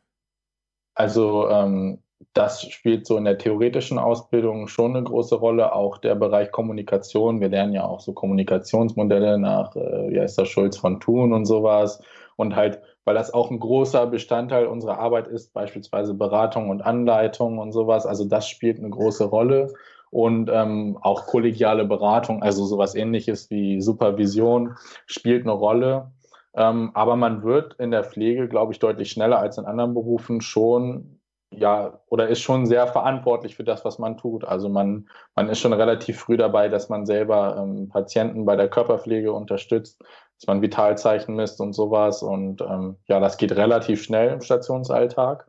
also 0.95 1.47
ähm, 1.49 1.99
das 2.33 2.61
spielt 2.63 3.05
so 3.05 3.17
in 3.17 3.25
der 3.25 3.37
theoretischen 3.37 3.97
Ausbildung 3.97 4.67
schon 4.67 4.95
eine 4.95 5.03
große 5.03 5.35
Rolle. 5.35 5.73
Auch 5.73 5.97
der 5.97 6.15
Bereich 6.15 6.51
Kommunikation. 6.51 7.41
Wir 7.41 7.49
lernen 7.49 7.73
ja 7.73 7.85
auch 7.85 7.99
so 7.99 8.13
Kommunikationsmodelle 8.13 9.37
nach, 9.39 9.75
äh, 9.75 10.09
wie 10.09 10.19
heißt 10.19 10.37
das, 10.37 10.47
Schulz 10.47 10.77
von 10.77 10.99
Thun 10.99 11.33
und 11.33 11.45
sowas. 11.45 12.01
Und 12.35 12.55
halt, 12.55 12.79
weil 13.05 13.15
das 13.15 13.33
auch 13.33 13.49
ein 13.49 13.59
großer 13.59 14.05
Bestandteil 14.07 14.67
unserer 14.67 14.99
Arbeit 14.99 15.27
ist, 15.27 15.53
beispielsweise 15.53 16.13
Beratung 16.13 16.69
und 16.69 16.81
Anleitung 16.81 17.57
und 17.57 17.71
sowas. 17.71 18.05
Also 18.05 18.25
das 18.25 18.47
spielt 18.47 18.77
eine 18.77 18.89
große 18.89 19.25
Rolle. 19.25 19.73
Und 20.09 20.49
ähm, 20.51 20.97
auch 21.01 21.27
kollegiale 21.27 21.85
Beratung, 21.85 22.43
also 22.43 22.65
sowas 22.65 22.95
ähnliches 22.95 23.49
wie 23.49 23.81
Supervision, 23.81 24.75
spielt 25.05 25.43
eine 25.43 25.51
Rolle. 25.51 26.11
Ähm, 26.55 26.91
aber 26.93 27.15
man 27.15 27.43
wird 27.43 27.75
in 27.75 27.91
der 27.91 28.03
Pflege, 28.03 28.47
glaube 28.47 28.73
ich, 28.73 28.79
deutlich 28.79 29.11
schneller 29.11 29.39
als 29.39 29.57
in 29.57 29.65
anderen 29.65 29.93
Berufen 29.93 30.41
schon 30.41 31.17
ja, 31.51 32.01
oder 32.09 32.27
ist 32.27 32.41
schon 32.41 32.65
sehr 32.65 32.87
verantwortlich 32.87 33.55
für 33.55 33.63
das, 33.63 33.85
was 33.85 33.99
man 33.99 34.17
tut. 34.17 34.43
Also 34.43 34.69
man, 34.69 35.07
man 35.35 35.49
ist 35.49 35.59
schon 35.59 35.73
relativ 35.73 36.19
früh 36.19 36.37
dabei, 36.37 36.67
dass 36.67 36.89
man 36.89 37.05
selber 37.05 37.57
ähm, 37.57 37.89
Patienten 37.89 38.45
bei 38.45 38.55
der 38.55 38.69
Körperpflege 38.69 39.31
unterstützt, 39.31 40.01
dass 40.39 40.47
man 40.47 40.61
Vitalzeichen 40.61 41.35
misst 41.35 41.61
und 41.61 41.73
sowas. 41.73 42.21
Und 42.21 42.61
ähm, 42.61 42.97
ja, 43.07 43.19
das 43.19 43.37
geht 43.37 43.53
relativ 43.53 44.03
schnell 44.03 44.33
im 44.33 44.41
Stationsalltag. 44.41 45.47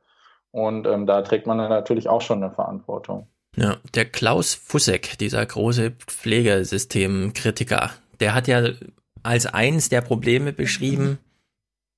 Und 0.51 0.87
ähm, 0.87 1.07
da 1.07 1.23
trägt 1.23 1.47
man 1.47 1.59
dann 1.59 1.71
natürlich 1.71 2.09
auch 2.09 2.21
schon 2.21 2.43
eine 2.43 2.53
Verantwortung. 2.53 3.29
Ja, 3.61 3.79
der 3.95 4.05
Klaus 4.05 4.55
Fussek, 4.55 5.19
dieser 5.19 5.45
große 5.45 5.91
Pflegesystemkritiker, 6.07 7.91
der 8.21 8.35
hat 8.35 8.47
ja 8.47 8.71
als 9.25 9.47
eins 9.47 9.89
der 9.89 10.01
Probleme 10.01 10.53
beschrieben, 10.53 11.19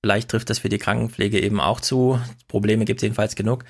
vielleicht 0.00 0.30
trifft 0.30 0.48
das 0.48 0.60
für 0.60 0.70
die 0.70 0.78
Krankenpflege 0.78 1.38
eben 1.38 1.60
auch 1.60 1.80
zu, 1.80 2.18
Probleme 2.48 2.86
gibt 2.86 3.00
es 3.00 3.02
jedenfalls 3.02 3.34
genug, 3.34 3.64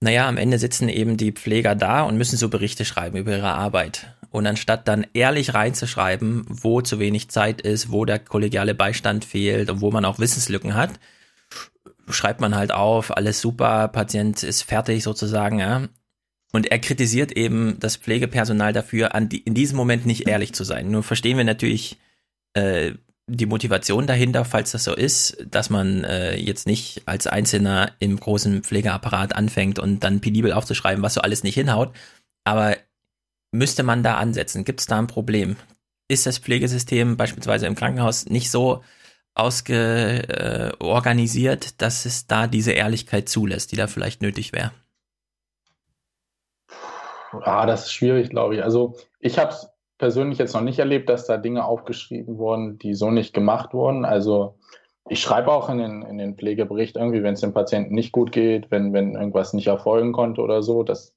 naja, 0.00 0.28
am 0.28 0.36
Ende 0.36 0.58
sitzen 0.58 0.88
eben 0.88 1.16
die 1.16 1.32
Pfleger 1.32 1.74
da 1.74 2.02
und 2.02 2.18
müssen 2.18 2.36
so 2.36 2.48
Berichte 2.48 2.84
schreiben 2.84 3.16
über 3.16 3.36
ihre 3.36 3.52
Arbeit. 3.52 4.12
Und 4.30 4.46
anstatt 4.46 4.88
dann 4.88 5.06
ehrlich 5.14 5.54
reinzuschreiben, 5.54 6.44
wo 6.48 6.82
zu 6.82 6.98
wenig 6.98 7.30
Zeit 7.30 7.62
ist, 7.62 7.90
wo 7.90 8.04
der 8.04 8.18
kollegiale 8.18 8.74
Beistand 8.74 9.24
fehlt 9.24 9.70
und 9.70 9.80
wo 9.80 9.90
man 9.90 10.04
auch 10.04 10.18
Wissenslücken 10.18 10.74
hat, 10.74 10.90
schreibt 12.10 12.40
man 12.40 12.54
halt 12.54 12.72
auf, 12.72 13.16
alles 13.16 13.40
super, 13.40 13.88
Patient 13.88 14.42
ist 14.42 14.62
fertig 14.62 15.02
sozusagen, 15.02 15.60
ja. 15.60 15.88
Und 16.52 16.70
er 16.70 16.78
kritisiert 16.78 17.32
eben 17.32 17.78
das 17.80 17.96
Pflegepersonal 17.96 18.72
dafür, 18.72 19.10
die, 19.20 19.38
in 19.38 19.54
diesem 19.54 19.76
Moment 19.76 20.06
nicht 20.06 20.28
ehrlich 20.28 20.54
zu 20.54 20.64
sein. 20.64 20.90
Nur 20.90 21.02
verstehen 21.02 21.36
wir 21.36 21.44
natürlich 21.44 21.98
äh, 22.54 22.92
die 23.28 23.46
Motivation 23.46 24.06
dahinter, 24.06 24.44
falls 24.44 24.70
das 24.70 24.84
so 24.84 24.94
ist, 24.94 25.44
dass 25.50 25.68
man 25.68 26.04
äh, 26.04 26.36
jetzt 26.36 26.64
nicht 26.66 27.02
als 27.06 27.26
Einzelner 27.26 27.90
im 27.98 28.20
großen 28.20 28.62
Pflegeapparat 28.62 29.34
anfängt 29.34 29.80
und 29.80 30.04
dann 30.04 30.20
penibel 30.20 30.52
aufzuschreiben, 30.52 31.02
was 31.02 31.14
so 31.14 31.20
alles 31.20 31.42
nicht 31.42 31.54
hinhaut. 31.54 31.92
Aber 32.44 32.76
müsste 33.50 33.82
man 33.82 34.04
da 34.04 34.16
ansetzen? 34.16 34.64
Gibt 34.64 34.80
es 34.80 34.86
da 34.86 34.98
ein 34.98 35.08
Problem? 35.08 35.56
Ist 36.08 36.26
das 36.26 36.38
Pflegesystem 36.38 37.16
beispielsweise 37.16 37.66
im 37.66 37.74
Krankenhaus 37.74 38.26
nicht 38.26 38.52
so 38.52 38.84
ausgeorganisiert, 39.34 41.66
äh, 41.66 41.70
dass 41.78 42.06
es 42.06 42.28
da 42.28 42.46
diese 42.46 42.70
Ehrlichkeit 42.72 43.28
zulässt, 43.28 43.72
die 43.72 43.76
da 43.76 43.88
vielleicht 43.88 44.22
nötig 44.22 44.52
wäre? 44.52 44.70
Ah, 47.44 47.66
das 47.66 47.86
ist 47.86 47.92
schwierig, 47.92 48.30
glaube 48.30 48.56
ich. 48.56 48.62
Also 48.62 48.96
ich 49.20 49.38
habe 49.38 49.50
es 49.50 49.68
persönlich 49.98 50.38
jetzt 50.38 50.54
noch 50.54 50.62
nicht 50.62 50.78
erlebt, 50.78 51.08
dass 51.08 51.26
da 51.26 51.36
Dinge 51.36 51.64
aufgeschrieben 51.64 52.38
wurden, 52.38 52.78
die 52.78 52.94
so 52.94 53.10
nicht 53.10 53.32
gemacht 53.32 53.72
wurden. 53.74 54.04
Also 54.04 54.58
ich 55.08 55.20
schreibe 55.20 55.52
auch 55.52 55.70
in 55.70 55.78
den, 55.78 56.02
in 56.02 56.18
den 56.18 56.36
Pflegebericht 56.36 56.96
irgendwie, 56.96 57.22
wenn 57.22 57.34
es 57.34 57.40
dem 57.40 57.54
Patienten 57.54 57.94
nicht 57.94 58.12
gut 58.12 58.32
geht, 58.32 58.70
wenn, 58.70 58.92
wenn 58.92 59.14
irgendwas 59.14 59.52
nicht 59.52 59.68
erfolgen 59.68 60.12
konnte 60.12 60.40
oder 60.40 60.62
so. 60.62 60.82
Das, 60.82 61.14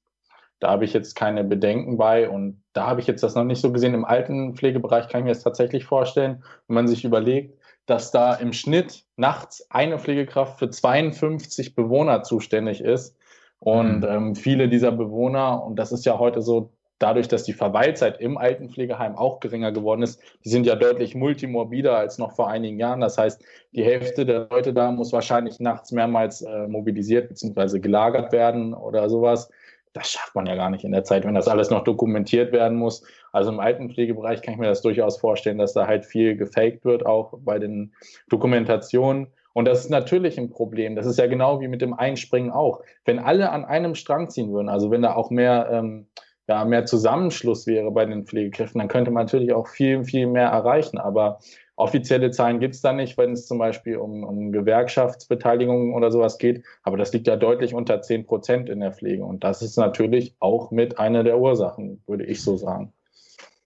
da 0.60 0.70
habe 0.70 0.84
ich 0.84 0.92
jetzt 0.92 1.14
keine 1.14 1.44
Bedenken 1.44 1.96
bei 1.96 2.28
und 2.28 2.62
da 2.72 2.86
habe 2.86 3.00
ich 3.00 3.06
jetzt 3.06 3.22
das 3.22 3.34
noch 3.34 3.44
nicht 3.44 3.60
so 3.60 3.72
gesehen. 3.72 3.94
Im 3.94 4.04
alten 4.04 4.54
Pflegebereich 4.54 5.08
kann 5.08 5.20
ich 5.20 5.24
mir 5.24 5.32
das 5.32 5.42
tatsächlich 5.42 5.84
vorstellen, 5.84 6.44
wenn 6.68 6.74
man 6.74 6.88
sich 6.88 7.04
überlegt, 7.04 7.58
dass 7.86 8.12
da 8.12 8.34
im 8.34 8.52
Schnitt 8.52 9.04
nachts 9.16 9.66
eine 9.70 9.98
Pflegekraft 9.98 10.58
für 10.58 10.70
52 10.70 11.74
Bewohner 11.74 12.22
zuständig 12.22 12.80
ist. 12.80 13.16
Und 13.60 14.00
mhm. 14.00 14.08
ähm, 14.08 14.34
viele 14.34 14.68
dieser 14.68 14.90
Bewohner, 14.90 15.62
und 15.64 15.76
das 15.76 15.92
ist 15.92 16.04
ja 16.06 16.18
heute 16.18 16.42
so 16.42 16.70
dadurch, 17.00 17.28
dass 17.28 17.44
die 17.44 17.52
Verweilzeit 17.52 18.20
im 18.20 18.38
Altenpflegeheim 18.38 19.16
auch 19.16 19.40
geringer 19.40 19.72
geworden 19.72 20.02
ist, 20.02 20.20
die 20.44 20.48
sind 20.50 20.66
ja 20.66 20.76
deutlich 20.76 21.14
multimorbider 21.14 21.96
als 21.96 22.18
noch 22.18 22.32
vor 22.32 22.48
einigen 22.48 22.78
Jahren. 22.78 23.00
Das 23.00 23.18
heißt, 23.18 23.42
die 23.72 23.82
Hälfte 23.82 24.24
der 24.26 24.48
Leute 24.50 24.72
da 24.72 24.92
muss 24.92 25.12
wahrscheinlich 25.12 25.60
nachts 25.60 25.92
mehrmals 25.92 26.42
äh, 26.42 26.68
mobilisiert 26.68 27.28
bzw. 27.28 27.80
gelagert 27.80 28.32
werden 28.32 28.74
oder 28.74 29.08
sowas. 29.08 29.50
Das 29.92 30.10
schafft 30.10 30.34
man 30.36 30.46
ja 30.46 30.54
gar 30.54 30.70
nicht 30.70 30.84
in 30.84 30.92
der 30.92 31.02
Zeit, 31.02 31.24
wenn 31.24 31.34
das 31.34 31.48
alles 31.48 31.70
noch 31.70 31.82
dokumentiert 31.82 32.52
werden 32.52 32.78
muss. 32.78 33.02
Also 33.32 33.50
im 33.50 33.58
Altenpflegebereich 33.58 34.40
kann 34.42 34.54
ich 34.54 34.60
mir 34.60 34.68
das 34.68 34.82
durchaus 34.82 35.18
vorstellen, 35.18 35.58
dass 35.58 35.72
da 35.72 35.86
halt 35.86 36.04
viel 36.04 36.36
gefaked 36.36 36.84
wird, 36.84 37.04
auch 37.04 37.34
bei 37.40 37.58
den 37.58 37.92
Dokumentationen. 38.28 39.26
Und 39.52 39.64
das 39.66 39.80
ist 39.80 39.90
natürlich 39.90 40.38
ein 40.38 40.50
Problem. 40.50 40.96
Das 40.96 41.06
ist 41.06 41.18
ja 41.18 41.26
genau 41.26 41.60
wie 41.60 41.68
mit 41.68 41.82
dem 41.82 41.94
Einspringen 41.94 42.50
auch. 42.50 42.82
Wenn 43.04 43.18
alle 43.18 43.50
an 43.50 43.64
einem 43.64 43.94
Strang 43.94 44.30
ziehen 44.30 44.52
würden, 44.52 44.68
also 44.68 44.90
wenn 44.90 45.02
da 45.02 45.14
auch 45.14 45.30
mehr 45.30 45.68
ähm, 45.70 46.06
ja, 46.50 46.64
mehr 46.64 46.84
Zusammenschluss 46.84 47.68
wäre 47.68 47.92
bei 47.92 48.04
den 48.04 48.26
Pflegekräften, 48.26 48.80
dann 48.80 48.88
könnte 48.88 49.12
man 49.12 49.26
natürlich 49.26 49.52
auch 49.52 49.68
viel, 49.68 50.02
viel 50.02 50.26
mehr 50.26 50.48
erreichen. 50.48 50.98
Aber 50.98 51.38
offizielle 51.76 52.32
Zahlen 52.32 52.58
gibt 52.58 52.74
es 52.74 52.80
da 52.80 52.92
nicht, 52.92 53.16
wenn 53.16 53.32
es 53.32 53.46
zum 53.46 53.58
Beispiel 53.58 53.98
um, 53.98 54.24
um 54.24 54.50
Gewerkschaftsbeteiligung 54.50 55.94
oder 55.94 56.10
sowas 56.10 56.38
geht. 56.38 56.64
Aber 56.82 56.96
das 56.96 57.12
liegt 57.12 57.28
ja 57.28 57.36
deutlich 57.36 57.72
unter 57.72 58.02
10 58.02 58.26
Prozent 58.26 58.68
in 58.68 58.80
der 58.80 58.92
Pflege. 58.92 59.24
Und 59.24 59.44
das 59.44 59.62
ist 59.62 59.76
natürlich 59.76 60.34
auch 60.40 60.72
mit 60.72 60.98
einer 60.98 61.22
der 61.22 61.38
Ursachen, 61.38 62.02
würde 62.08 62.24
ich 62.24 62.42
so 62.42 62.56
sagen. 62.56 62.92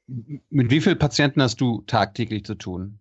Mit 0.07 0.71
wie 0.71 0.83
vielen 0.83 0.99
Patienten 0.99 1.41
hast 1.41 1.63
du 1.63 1.83
tagtäglich 1.87 2.45
zu 2.45 2.55
tun? 2.55 3.01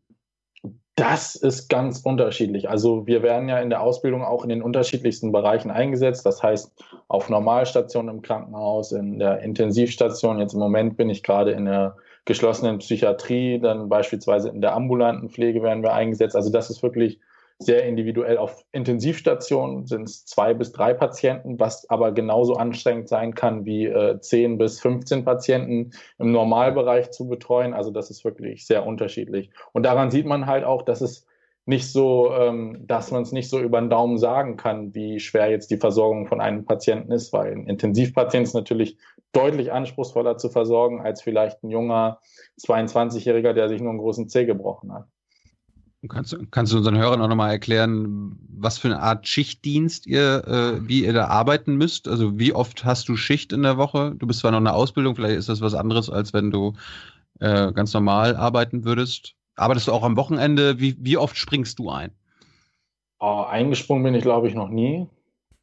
Das 0.95 1.35
ist 1.35 1.69
ganz 1.69 2.01
unterschiedlich. 2.01 2.69
Also 2.69 3.07
wir 3.07 3.23
werden 3.23 3.49
ja 3.49 3.59
in 3.59 3.71
der 3.71 3.81
Ausbildung 3.81 4.23
auch 4.23 4.43
in 4.43 4.49
den 4.49 4.61
unterschiedlichsten 4.61 5.31
Bereichen 5.31 5.71
eingesetzt. 5.71 6.23
Das 6.23 6.43
heißt, 6.43 6.71
auf 7.07 7.29
Normalstationen 7.29 8.17
im 8.17 8.21
Krankenhaus, 8.21 8.91
in 8.91 9.17
der 9.17 9.39
Intensivstation. 9.39 10.37
Jetzt 10.37 10.53
im 10.53 10.59
Moment 10.59 10.95
bin 10.95 11.09
ich 11.09 11.23
gerade 11.23 11.51
in 11.51 11.65
der 11.65 11.95
geschlossenen 12.25 12.77
Psychiatrie, 12.77 13.59
dann 13.59 13.89
beispielsweise 13.89 14.49
in 14.49 14.61
der 14.61 14.75
ambulanten 14.75 15.29
Pflege 15.29 15.63
werden 15.63 15.81
wir 15.81 15.93
eingesetzt. 15.93 16.35
Also 16.35 16.51
das 16.51 16.69
ist 16.69 16.83
wirklich 16.83 17.19
sehr 17.59 17.85
individuell. 17.85 18.37
Auf 18.37 18.63
Intensivstationen 18.71 19.85
sind 19.85 20.03
es 20.03 20.25
zwei 20.25 20.53
bis 20.53 20.71
drei 20.71 20.93
Patienten, 20.93 21.59
was 21.59 21.89
aber 21.89 22.11
genauso 22.11 22.55
anstrengend 22.55 23.07
sein 23.07 23.33
kann 23.35 23.65
wie 23.65 23.85
äh, 23.85 24.19
10 24.19 24.57
bis 24.57 24.79
15 24.81 25.23
Patienten 25.23 25.91
im 26.19 26.31
Normalbereich 26.31 27.11
zu 27.11 27.27
betreuen. 27.27 27.73
Also 27.73 27.91
das 27.91 28.09
ist 28.09 28.25
wirklich 28.25 28.65
sehr 28.65 28.85
unterschiedlich. 28.85 29.49
Und 29.71 29.83
daran 29.83 30.11
sieht 30.11 30.25
man 30.25 30.45
halt 30.45 30.63
auch, 30.63 30.81
dass 30.81 31.01
es 31.01 31.25
nicht 31.65 31.91
so, 31.91 32.33
ähm, 32.33 32.85
dass 32.87 33.11
man 33.11 33.23
es 33.23 33.31
nicht 33.31 33.49
so 33.49 33.59
über 33.59 33.79
den 33.79 33.89
Daumen 33.89 34.17
sagen 34.17 34.57
kann, 34.57 34.93
wie 34.93 35.19
schwer 35.19 35.49
jetzt 35.49 35.71
die 35.71 35.77
Versorgung 35.77 36.27
von 36.27 36.41
einem 36.41 36.65
Patienten 36.65 37.11
ist, 37.11 37.31
weil 37.31 37.53
ein 37.53 37.67
Intensivpatient 37.67 38.47
ist 38.47 38.53
natürlich 38.53 38.97
deutlich 39.31 39.71
anspruchsvoller 39.71 40.37
zu 40.37 40.49
versorgen 40.49 41.01
als 41.01 41.21
vielleicht 41.21 41.63
ein 41.63 41.69
junger 41.69 42.19
22-Jähriger, 42.61 43.53
der 43.53 43.69
sich 43.69 43.81
nur 43.81 43.91
einen 43.91 43.99
großen 43.99 44.27
Zeh 44.27 44.45
gebrochen 44.45 44.93
hat. 44.93 45.07
Kannst, 46.09 46.37
kannst 46.51 46.73
du 46.73 46.77
unseren 46.77 46.97
Hörern 46.97 47.21
auch 47.21 47.29
nochmal 47.29 47.51
erklären, 47.51 48.37
was 48.49 48.77
für 48.77 48.89
eine 48.89 48.99
Art 48.99 49.27
Schichtdienst 49.27 50.05
ihr, 50.05 50.43
äh, 50.47 50.87
wie 50.87 51.05
ihr 51.05 51.13
da 51.13 51.27
arbeiten 51.27 51.75
müsst? 51.75 52.07
Also 52.09 52.37
wie 52.37 52.53
oft 52.53 52.83
hast 52.83 53.07
du 53.07 53.15
Schicht 53.15 53.53
in 53.53 53.63
der 53.63 53.77
Woche? 53.77 54.13
Du 54.17 54.27
bist 54.27 54.41
zwar 54.41 54.51
noch 54.51 54.57
in 54.57 54.65
der 54.65 54.75
Ausbildung, 54.75 55.15
vielleicht 55.15 55.37
ist 55.37 55.47
das 55.49 55.61
was 55.61 55.73
anderes, 55.73 56.09
als 56.09 56.33
wenn 56.33 56.51
du 56.51 56.73
äh, 57.39 57.71
ganz 57.71 57.93
normal 57.93 58.35
arbeiten 58.35 58.83
würdest. 58.83 59.35
Arbeitest 59.55 59.87
du 59.87 59.93
auch 59.93 60.03
am 60.03 60.17
Wochenende? 60.17 60.79
Wie, 60.79 60.97
wie 60.99 61.17
oft 61.17 61.37
springst 61.37 61.79
du 61.79 61.89
ein? 61.89 62.11
Oh, 63.19 63.45
eingesprungen 63.47 64.03
bin 64.03 64.15
ich, 64.15 64.23
glaube 64.23 64.49
ich, 64.49 64.55
noch 64.55 64.69
nie. 64.69 65.07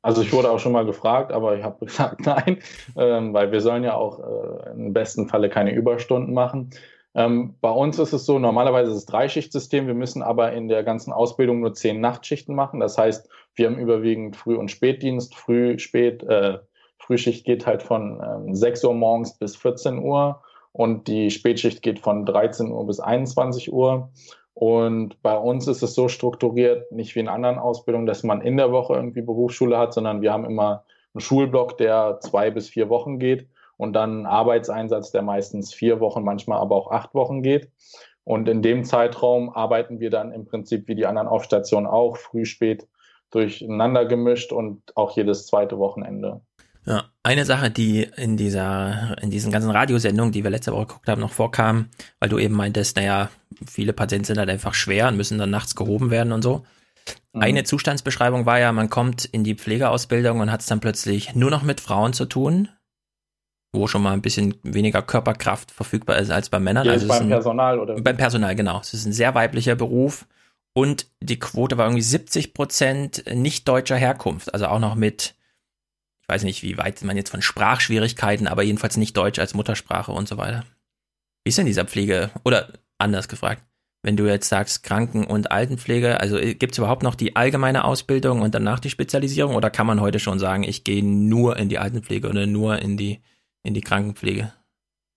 Also 0.03 0.23
ich 0.23 0.33
wurde 0.33 0.51
auch 0.51 0.58
schon 0.58 0.73
mal 0.73 0.87
gefragt, 0.87 1.31
aber 1.31 1.58
ich 1.58 1.62
habe 1.62 1.85
gesagt 1.85 2.21
nein, 2.24 2.58
ähm, 2.97 3.35
weil 3.35 3.53
wir 3.53 3.60
sollen 3.60 3.85
ja 3.85 3.94
auch 3.94 4.19
äh, 4.21 4.71
im 4.71 4.94
besten 4.94 5.28
Falle 5.28 5.51
keine 5.51 5.74
Überstunden 5.74 6.33
machen. 6.33 6.71
Ähm, 7.15 7.57
bei 7.60 7.71
uns 7.71 7.99
ist 7.99 8.12
es 8.12 8.25
so, 8.25 8.39
normalerweise 8.39 8.91
ist 8.93 8.99
es 8.99 9.07
Dreischichtsystem, 9.07 9.87
wir 9.87 9.94
müssen 9.94 10.23
aber 10.23 10.53
in 10.53 10.69
der 10.69 10.85
ganzen 10.85 11.12
Ausbildung 11.12 11.60
nur 11.60 11.75
zehn 11.75 12.01
Nachtschichten 12.01 12.55
machen. 12.55 12.81
Das 12.81 12.97
heißt, 12.99 13.28
wir 13.55 13.67
haben 13.67 13.78
überwiegend 13.78 14.37
Früh- 14.37 14.57
und 14.57 14.71
Spätdienst. 14.71 15.35
Früh, 15.35 15.78
Spät, 15.78 16.23
äh, 16.23 16.59
Frühschicht 16.99 17.44
geht 17.44 17.67
halt 17.67 17.83
von 17.83 18.21
ähm, 18.23 18.55
6 18.55 18.85
Uhr 18.85 18.94
morgens 18.94 19.37
bis 19.39 19.57
14 19.57 19.99
Uhr 19.99 20.43
und 20.73 21.09
die 21.09 21.31
Spätschicht 21.31 21.83
geht 21.83 21.99
von 21.99 22.25
13 22.25 22.71
Uhr 22.71 22.87
bis 22.87 23.01
21 23.01 23.73
Uhr. 23.73 24.10
Und 24.55 25.21
bei 25.23 25.37
uns 25.37 25.67
ist 25.67 25.83
es 25.83 25.94
so 25.94 26.09
strukturiert, 26.09 26.93
nicht 26.93 27.15
wie 27.15 27.21
in 27.21 27.28
anderen 27.28 27.59
Ausbildungen, 27.59 28.07
dass 28.07 28.23
man 28.23 28.41
in 28.41 28.57
der 28.57 28.71
Woche 28.71 28.94
irgendwie 28.94 29.23
Berufsschule 29.23 29.78
hat, 29.78 29.94
sondern 29.94 30.23
wir 30.23 30.33
haben 30.33 30.44
immer 30.44 30.85
einen 31.15 31.21
Schulblock, 31.21 31.78
der 31.78 32.21
zwei 32.21 32.51
bis 32.51 32.69
vier 32.69 32.89
Wochen 32.89 33.19
geht 33.19 33.49
und 33.81 33.95
dann 33.95 34.27
Arbeitseinsatz, 34.27 35.11
der 35.11 35.23
meistens 35.23 35.73
vier 35.73 36.01
Wochen, 36.01 36.23
manchmal 36.23 36.59
aber 36.61 36.77
auch 36.77 36.91
acht 36.91 37.15
Wochen 37.15 37.43
geht. 37.43 37.71
Und 38.25 38.47
in 38.47 38.61
dem 38.61 38.85
Zeitraum 38.85 39.49
arbeiten 39.49 40.01
wir 40.01 40.11
dann 40.11 40.33
im 40.33 40.45
Prinzip 40.45 40.87
wie 40.87 40.95
die 40.95 41.07
anderen 41.07 41.29
Aufstationen 41.29 41.89
auch, 41.89 42.19
früh, 42.19 42.45
spät 42.45 42.87
durcheinander 43.31 44.05
gemischt 44.05 44.53
und 44.53 44.83
auch 44.97 45.17
jedes 45.17 45.47
zweite 45.47 45.79
Wochenende. 45.79 46.43
Ja, 46.85 47.05
eine 47.23 47.47
Sache, 47.47 47.71
die 47.71 48.03
in 48.17 48.37
dieser, 48.37 49.17
in 49.23 49.31
diesen 49.31 49.51
ganzen 49.51 49.71
Radiosendungen, 49.71 50.33
die 50.33 50.45
wir 50.45 50.51
letzte 50.51 50.73
Woche 50.73 50.87
geguckt 50.87 51.09
haben, 51.09 51.21
noch 51.23 51.33
vorkam, 51.33 51.89
weil 52.19 52.29
du 52.29 52.39
eben 52.39 52.55
meintest, 52.55 52.97
naja, 52.97 53.31
viele 53.67 53.95
Patienten 53.95 54.27
sind 54.27 54.39
halt 54.39 54.51
einfach 54.51 54.75
schwer 54.75 55.09
und 55.09 55.17
müssen 55.17 55.39
dann 55.39 55.51
nachts 55.51 55.75
gehoben 55.75 56.11
werden 56.11 56.33
und 56.33 56.43
so. 56.43 56.65
Mhm. 57.33 57.41
Eine 57.41 57.65
Zustandsbeschreibung 57.65 58.45
war 58.45 58.59
ja, 58.59 58.73
man 58.73 58.91
kommt 58.91 59.25
in 59.25 59.43
die 59.43 59.55
Pflegeausbildung 59.55 60.41
und 60.41 60.53
hat 60.53 60.61
es 60.61 60.67
dann 60.67 60.81
plötzlich 60.81 61.35
nur 61.35 61.51
noch 61.51 61.63
mit 61.63 61.81
Frauen 61.81 62.13
zu 62.13 62.27
tun 62.27 62.69
wo 63.72 63.86
schon 63.86 64.03
mal 64.03 64.12
ein 64.12 64.22
bisschen 64.22 64.54
weniger 64.62 65.03
Körperkraft 65.03 65.70
verfügbar 65.70 66.19
ist 66.19 66.31
als 66.31 66.49
bei 66.49 66.58
Männern. 66.58 66.86
Ja, 66.86 66.92
also 66.92 67.06
beim 67.06 67.22
ein, 67.22 67.28
Personal 67.28 67.78
oder? 67.78 68.01
Beim 68.01 68.17
Personal, 68.17 68.56
genau. 68.56 68.81
Es 68.81 68.94
ist 68.94 69.06
ein 69.06 69.12
sehr 69.12 69.35
weiblicher 69.35 69.76
Beruf 69.76 70.26
und 70.72 71.06
die 71.20 71.38
Quote 71.38 71.78
war 71.78 71.86
irgendwie 71.86 72.03
70 72.03 72.54
Prozent 72.54 73.24
nicht 73.33 73.69
deutscher 73.69 73.97
Herkunft, 73.97 74.53
also 74.54 74.67
auch 74.67 74.81
noch 74.81 74.94
mit, 74.94 75.35
ich 76.22 76.28
weiß 76.28 76.42
nicht, 76.44 76.62
wie 76.62 76.78
weit 76.78 77.03
man 77.03 77.17
jetzt 77.17 77.31
von 77.31 77.42
Sprachschwierigkeiten, 77.42 78.49
aber 78.49 78.62
jedenfalls 78.62 78.97
nicht 78.97 79.17
Deutsch 79.17 79.38
als 79.38 79.54
Muttersprache 79.54 80.12
und 80.12 80.28
so 80.28 80.36
weiter. 80.36 80.65
Wie 81.44 81.51
ist 81.51 81.58
denn 81.58 81.67
dieser 81.67 81.85
Pflege, 81.85 82.31
oder 82.44 82.69
anders 82.99 83.28
gefragt, 83.28 83.62
wenn 84.03 84.17
du 84.17 84.26
jetzt 84.26 84.49
sagst 84.49 84.83
Kranken- 84.83 85.26
und 85.26 85.51
Altenpflege, 85.51 86.20
also 86.20 86.38
äh, 86.38 86.54
gibt 86.54 86.72
es 86.72 86.78
überhaupt 86.78 87.03
noch 87.03 87.15
die 87.15 87.36
allgemeine 87.36 87.85
Ausbildung 87.85 88.40
und 88.40 88.54
danach 88.54 88.81
die 88.81 88.90
Spezialisierung 88.90 89.54
oder 89.54 89.70
kann 89.70 89.86
man 89.86 90.01
heute 90.01 90.19
schon 90.19 90.38
sagen, 90.38 90.62
ich 90.62 90.85
gehe 90.85 91.04
nur 91.04 91.56
in 91.58 91.69
die 91.69 91.78
Altenpflege 91.78 92.28
oder 92.28 92.47
nur 92.47 92.78
in 92.78 92.97
die 92.97 93.20
in 93.62 93.75
die 93.75 93.81
Krankenpflege? 93.81 94.53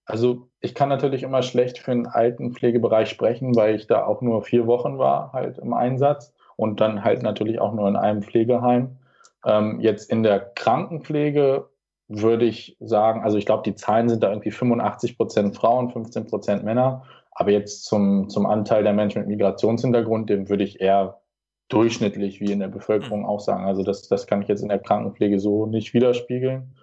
Also 0.06 0.50
ich 0.60 0.76
kann 0.76 0.90
natürlich 0.90 1.24
immer 1.24 1.44
schlecht 1.44 1.78
für 1.78 1.92
den 1.92 2.08
Altenpflegebereich 2.08 3.10
sprechen, 3.10 3.56
weil 3.56 3.76
ich 3.76 3.88
da 3.88 4.06
auch 4.06 4.22
nur 4.22 4.44
vier 4.44 4.68
Wochen 4.68 4.98
war 4.98 5.32
halt 5.32 5.58
im 5.58 5.74
Einsatz 5.74 6.34
und 6.58 6.82
dann 6.82 7.04
halt 7.04 7.24
natürlich 7.24 7.60
auch 7.60 7.74
nur 7.74 7.88
in 7.88 7.96
einem 7.96 8.22
Pflegeheim. 8.22 8.98
Ähm, 9.46 9.80
jetzt 9.80 10.10
in 10.10 10.24
der 10.24 10.40
Krankenpflege 10.40 11.70
würde 12.10 12.46
ich 12.46 12.78
sagen, 12.80 13.24
also 13.24 13.38
ich 13.38 13.46
glaube, 13.46 13.64
die 13.64 13.76
Zahlen 13.76 14.10
sind 14.10 14.24
da 14.24 14.30
irgendwie 14.30 14.52
85 14.52 15.18
Prozent 15.18 15.56
Frauen, 15.56 15.90
15 15.90 16.28
Prozent 16.28 16.64
Männer. 16.64 17.04
Aber 17.32 17.52
jetzt 17.52 17.86
zum, 17.86 18.30
zum 18.30 18.46
Anteil 18.46 18.84
der 18.84 18.94
Menschen 18.94 19.20
mit 19.20 19.30
Migrationshintergrund, 19.30 20.30
dem 20.30 20.50
würde 20.50 20.64
ich 20.64 20.82
eher 20.82 21.22
durchschnittlich 21.70 22.40
wie 22.40 22.52
in 22.52 22.60
der 22.60 22.68
Bevölkerung 22.68 23.26
auch 23.26 23.40
sagen. 23.40 23.66
Also 23.66 23.84
das, 23.84 24.08
das 24.08 24.28
kann 24.28 24.42
ich 24.42 24.48
jetzt 24.48 24.62
in 24.62 24.70
der 24.70 24.80
Krankenpflege 24.80 25.40
so 25.40 25.66
nicht 25.66 25.94
widerspiegeln. 25.94 26.76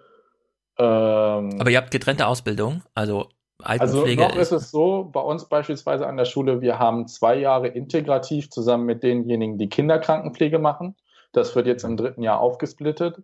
Ähm, 0.81 1.61
Aber 1.61 1.71
ihr 1.71 1.77
habt 1.77 1.91
getrennte 1.91 2.27
Ausbildung, 2.27 2.83
also 2.95 3.29
Altenpflege. 3.63 4.23
Also 4.23 4.35
noch 4.35 4.41
ist 4.41 4.53
es 4.53 4.71
so, 4.71 5.11
bei 5.13 5.21
uns 5.21 5.45
beispielsweise 5.45 6.07
an 6.07 6.17
der 6.17 6.25
Schule, 6.25 6.63
wir 6.63 6.79
haben 6.79 7.07
zwei 7.07 7.37
Jahre 7.37 7.69
integrativ 7.69 8.49
zusammen 8.49 8.87
mit 8.87 9.03
denjenigen, 9.03 9.59
die 9.59 9.69
Kinderkrankenpflege 9.69 10.59
machen. 10.59 10.97
Das 11.33 11.55
wird 11.55 11.67
jetzt 11.67 11.85
im 11.85 11.99
dritten 11.99 12.23
Jahr 12.23 12.41
aufgesplittet. 12.41 13.23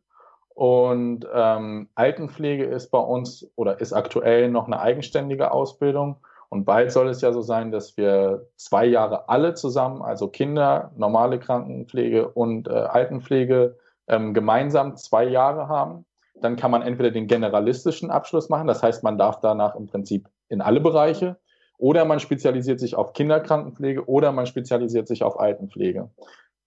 Und 0.55 1.27
ähm, 1.35 1.89
Altenpflege 1.95 2.65
ist 2.65 2.91
bei 2.91 2.99
uns 2.99 3.51
oder 3.57 3.81
ist 3.81 3.95
aktuell 3.95 4.51
noch 4.51 4.67
eine 4.67 4.81
eigenständige 4.81 5.51
Ausbildung. 5.51 6.17
Und 6.49 6.65
bald 6.65 6.93
soll 6.93 7.09
es 7.09 7.23
ja 7.23 7.33
so 7.33 7.41
sein, 7.41 7.73
dass 7.73 7.97
wir 7.97 8.47
zwei 8.57 8.85
Jahre 8.87 9.29
alle 9.29 9.55
zusammen, 9.55 10.03
also 10.03 10.29
Kinder, 10.29 10.93
normale 10.97 11.39
Krankenpflege 11.39 12.29
und 12.29 12.69
äh, 12.69 12.73
Altenpflege, 12.73 13.77
ähm, 14.09 14.35
gemeinsam 14.35 14.97
zwei 14.97 15.25
Jahre 15.25 15.69
haben. 15.69 16.05
Dann 16.41 16.57
kann 16.57 16.71
man 16.71 16.83
entweder 16.83 17.11
den 17.11 17.27
generalistischen 17.27 18.11
Abschluss 18.11 18.49
machen, 18.49 18.67
das 18.67 18.83
heißt, 18.83 19.03
man 19.03 19.19
darf 19.19 19.41
danach 19.41 19.75
im 19.75 19.87
Prinzip 19.87 20.29
in 20.49 20.61
alle 20.61 20.81
Bereiche, 20.81 21.39
oder 21.79 22.05
man 22.05 22.21
spezialisiert 22.21 22.81
sich 22.81 22.95
auf 22.95 23.13
Kinderkrankenpflege 23.13 24.09
oder 24.09 24.33
man 24.33 24.47
spezialisiert 24.47 25.09
sich 25.09 25.23
auf 25.23 25.39
Altenpflege. 25.39 26.11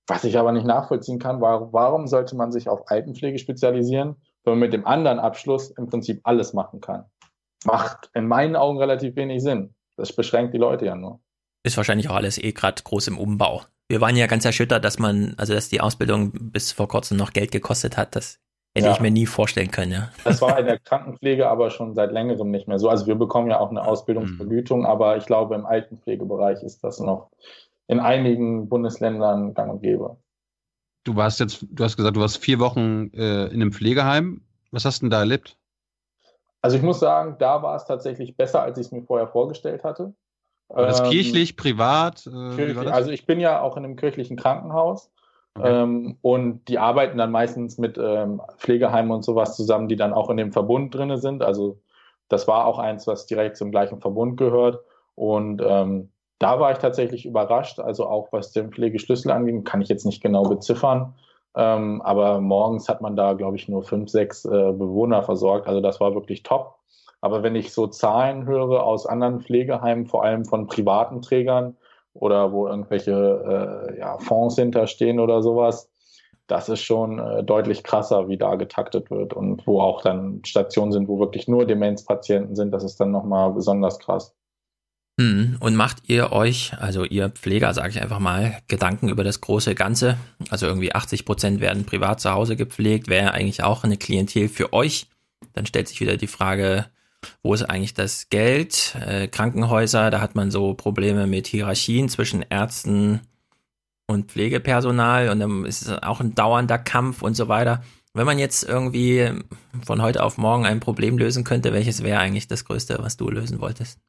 Was 0.07 0.23
ich 0.23 0.37
aber 0.37 0.51
nicht 0.51 0.65
nachvollziehen 0.65 1.19
kann, 1.19 1.41
war, 1.41 1.71
warum 1.73 2.07
sollte 2.07 2.35
man 2.35 2.51
sich 2.51 2.67
auf 2.67 2.89
Altenpflege 2.89 3.37
spezialisieren, 3.37 4.15
wenn 4.43 4.53
man 4.53 4.59
mit 4.59 4.73
dem 4.73 4.85
anderen 4.85 5.19
Abschluss 5.19 5.71
im 5.71 5.87
Prinzip 5.87 6.21
alles 6.23 6.53
machen 6.53 6.81
kann? 6.81 7.05
Macht 7.65 8.09
in 8.13 8.27
meinen 8.27 8.55
Augen 8.55 8.79
relativ 8.79 9.15
wenig 9.15 9.43
Sinn. 9.43 9.75
Das 9.97 10.13
beschränkt 10.13 10.53
die 10.53 10.57
Leute 10.57 10.85
ja 10.85 10.95
nur. 10.95 11.19
Ist 11.63 11.77
wahrscheinlich 11.77 12.09
auch 12.09 12.15
alles 12.15 12.37
eh 12.37 12.53
gerade 12.53 12.81
groß 12.81 13.09
im 13.09 13.17
Umbau. 13.17 13.63
Wir 13.89 14.01
waren 14.01 14.15
ja 14.15 14.27
ganz 14.27 14.45
erschüttert, 14.45 14.85
dass 14.85 14.97
man, 14.97 15.33
also 15.37 15.53
dass 15.53 15.69
die 15.69 15.81
Ausbildung 15.81 16.31
bis 16.51 16.71
vor 16.71 16.87
kurzem 16.87 17.17
noch 17.17 17.33
Geld 17.33 17.51
gekostet 17.51 17.97
hat. 17.97 18.15
Das 18.15 18.39
hätte 18.75 18.87
ja. 18.87 18.93
ich 18.93 18.99
mir 18.99 19.11
nie 19.11 19.25
vorstellen 19.25 19.71
können, 19.71 19.91
ja. 19.91 20.09
Das 20.23 20.41
war 20.41 20.57
in 20.59 20.65
der 20.65 20.79
Krankenpflege 20.79 21.49
aber 21.49 21.69
schon 21.69 21.95
seit 21.95 22.11
längerem 22.11 22.51
nicht 22.51 22.67
mehr 22.67 22.79
so. 22.79 22.89
Also 22.89 23.07
wir 23.07 23.15
bekommen 23.15 23.49
ja 23.49 23.59
auch 23.59 23.69
eine 23.69 23.85
Ausbildungsvergütung, 23.85 24.85
aber 24.85 25.17
ich 25.17 25.25
glaube, 25.25 25.55
im 25.55 25.65
Altenpflegebereich 25.65 26.63
ist 26.63 26.83
das 26.83 26.99
noch 26.99 27.31
in 27.87 27.99
einigen 27.99 28.69
Bundesländern 28.69 29.53
gang 29.53 29.71
und 29.71 29.81
gäbe. 29.81 30.17
Du 31.03 31.15
warst 31.15 31.39
jetzt, 31.39 31.65
du 31.71 31.83
hast 31.83 31.97
gesagt, 31.97 32.15
du 32.15 32.21
warst 32.21 32.37
vier 32.37 32.59
Wochen 32.59 33.09
äh, 33.13 33.45
in 33.47 33.61
einem 33.61 33.71
Pflegeheim. 33.71 34.41
Was 34.71 34.85
hast 34.85 35.01
du 35.01 35.05
denn 35.05 35.11
da 35.11 35.19
erlebt? 35.19 35.57
Also 36.61 36.77
ich 36.77 36.83
muss 36.83 36.99
sagen, 36.99 37.37
da 37.39 37.63
war 37.63 37.75
es 37.75 37.85
tatsächlich 37.85 38.35
besser, 38.35 38.61
als 38.61 38.77
ich 38.77 38.87
es 38.87 38.91
mir 38.91 39.01
vorher 39.01 39.27
vorgestellt 39.27 39.83
hatte. 39.83 40.13
War 40.67 40.85
das 40.85 40.99
ähm, 40.99 41.09
kirchlich, 41.09 41.57
privat? 41.57 42.27
Äh, 42.27 42.55
kirchlich, 42.55 42.91
also 42.91 43.09
ich 43.09 43.25
bin 43.25 43.39
ja 43.39 43.61
auch 43.61 43.75
in 43.77 43.85
einem 43.85 43.95
kirchlichen 43.95 44.37
Krankenhaus. 44.37 45.09
Ähm, 45.63 46.17
und 46.21 46.67
die 46.67 46.79
arbeiten 46.79 47.17
dann 47.17 47.31
meistens 47.31 47.77
mit 47.77 47.97
ähm, 47.97 48.41
Pflegeheimen 48.57 49.11
und 49.11 49.23
sowas 49.23 49.55
zusammen, 49.55 49.87
die 49.87 49.95
dann 49.95 50.13
auch 50.13 50.29
in 50.29 50.37
dem 50.37 50.51
Verbund 50.51 50.93
drin 50.95 51.17
sind. 51.17 51.43
Also 51.43 51.79
das 52.29 52.47
war 52.47 52.65
auch 52.65 52.79
eins, 52.79 53.07
was 53.07 53.25
direkt 53.25 53.57
zum 53.57 53.71
gleichen 53.71 53.99
Verbund 53.99 54.37
gehört. 54.37 54.79
Und 55.15 55.61
ähm, 55.65 56.09
da 56.39 56.59
war 56.59 56.71
ich 56.71 56.77
tatsächlich 56.77 57.25
überrascht, 57.25 57.79
also 57.79 58.07
auch 58.07 58.29
was 58.31 58.51
den 58.51 58.71
Pflegeschlüssel 58.71 59.31
angeht, 59.31 59.65
kann 59.65 59.81
ich 59.81 59.89
jetzt 59.89 60.05
nicht 60.05 60.21
genau 60.21 60.43
beziffern. 60.43 61.13
Ähm, 61.55 62.01
aber 62.03 62.39
morgens 62.39 62.87
hat 62.87 63.01
man 63.01 63.15
da, 63.15 63.33
glaube 63.33 63.57
ich, 63.57 63.67
nur 63.67 63.83
fünf, 63.83 64.09
sechs 64.09 64.45
äh, 64.45 64.49
Bewohner 64.49 65.23
versorgt. 65.23 65.67
Also 65.67 65.81
das 65.81 65.99
war 65.99 66.13
wirklich 66.13 66.43
top. 66.43 66.75
Aber 67.21 67.43
wenn 67.43 67.55
ich 67.55 67.73
so 67.73 67.87
Zahlen 67.87 68.45
höre 68.45 68.83
aus 68.83 69.05
anderen 69.05 69.41
Pflegeheimen, 69.41 70.05
vor 70.05 70.23
allem 70.23 70.45
von 70.45 70.67
privaten 70.67 71.21
Trägern 71.21 71.75
oder 72.19 72.51
wo 72.51 72.67
irgendwelche 72.67 73.87
äh, 73.91 73.99
ja, 73.99 74.17
Fonds 74.17 74.55
hinterstehen 74.55 75.19
oder 75.19 75.41
sowas, 75.41 75.89
das 76.47 76.67
ist 76.67 76.81
schon 76.81 77.19
äh, 77.19 77.43
deutlich 77.43 77.83
krasser, 77.83 78.27
wie 78.27 78.37
da 78.37 78.55
getaktet 78.55 79.11
wird 79.11 79.33
und 79.33 79.65
wo 79.67 79.81
auch 79.81 80.01
dann 80.01 80.41
Stationen 80.45 80.91
sind, 80.91 81.07
wo 81.07 81.19
wirklich 81.19 81.47
nur 81.47 81.65
Demenzpatienten 81.65 82.55
sind. 82.55 82.71
Das 82.71 82.83
ist 82.83 82.99
dann 82.99 83.11
nochmal 83.11 83.53
besonders 83.53 83.99
krass. 83.99 84.35
Hm, 85.19 85.57
und 85.59 85.75
macht 85.75 86.03
ihr 86.07 86.31
euch, 86.31 86.73
also 86.79 87.03
ihr 87.03 87.29
Pfleger, 87.29 87.73
sage 87.73 87.89
ich 87.89 88.01
einfach 88.01 88.19
mal, 88.19 88.57
Gedanken 88.67 89.09
über 89.09 89.23
das 89.23 89.41
große 89.41 89.75
Ganze? 89.75 90.17
Also 90.49 90.65
irgendwie 90.65 90.95
80 90.95 91.25
Prozent 91.25 91.61
werden 91.61 91.85
privat 91.85 92.19
zu 92.19 92.31
Hause 92.31 92.55
gepflegt, 92.55 93.09
wäre 93.09 93.33
eigentlich 93.33 93.63
auch 93.63 93.83
eine 93.83 93.97
Klientel 93.97 94.47
für 94.47 94.73
euch. 94.73 95.07
Dann 95.53 95.65
stellt 95.65 95.87
sich 95.87 96.01
wieder 96.01 96.17
die 96.17 96.27
Frage, 96.27 96.85
wo 97.43 97.53
ist 97.53 97.63
eigentlich 97.63 97.93
das 97.93 98.29
Geld? 98.29 98.95
Äh, 99.05 99.27
Krankenhäuser, 99.27 100.09
da 100.09 100.21
hat 100.21 100.35
man 100.35 100.51
so 100.51 100.73
Probleme 100.73 101.27
mit 101.27 101.47
Hierarchien 101.47 102.09
zwischen 102.09 102.43
Ärzten 102.49 103.21
und 104.07 104.31
Pflegepersonal 104.31 105.29
und 105.29 105.39
dann 105.39 105.65
ist 105.65 105.83
es 105.83 106.03
auch 106.03 106.19
ein 106.19 106.35
dauernder 106.35 106.77
Kampf 106.77 107.21
und 107.21 107.35
so 107.35 107.47
weiter. 107.47 107.83
Wenn 108.13 108.25
man 108.25 108.39
jetzt 108.39 108.63
irgendwie 108.63 109.31
von 109.85 110.01
heute 110.01 110.23
auf 110.23 110.37
morgen 110.37 110.65
ein 110.65 110.79
Problem 110.79 111.17
lösen 111.17 111.43
könnte, 111.43 111.73
welches 111.73 112.03
wäre 112.03 112.19
eigentlich 112.19 112.47
das 112.47 112.65
Größte, 112.65 112.97
was 112.99 113.17
du 113.17 113.29
lösen 113.29 113.61
wolltest? 113.61 113.99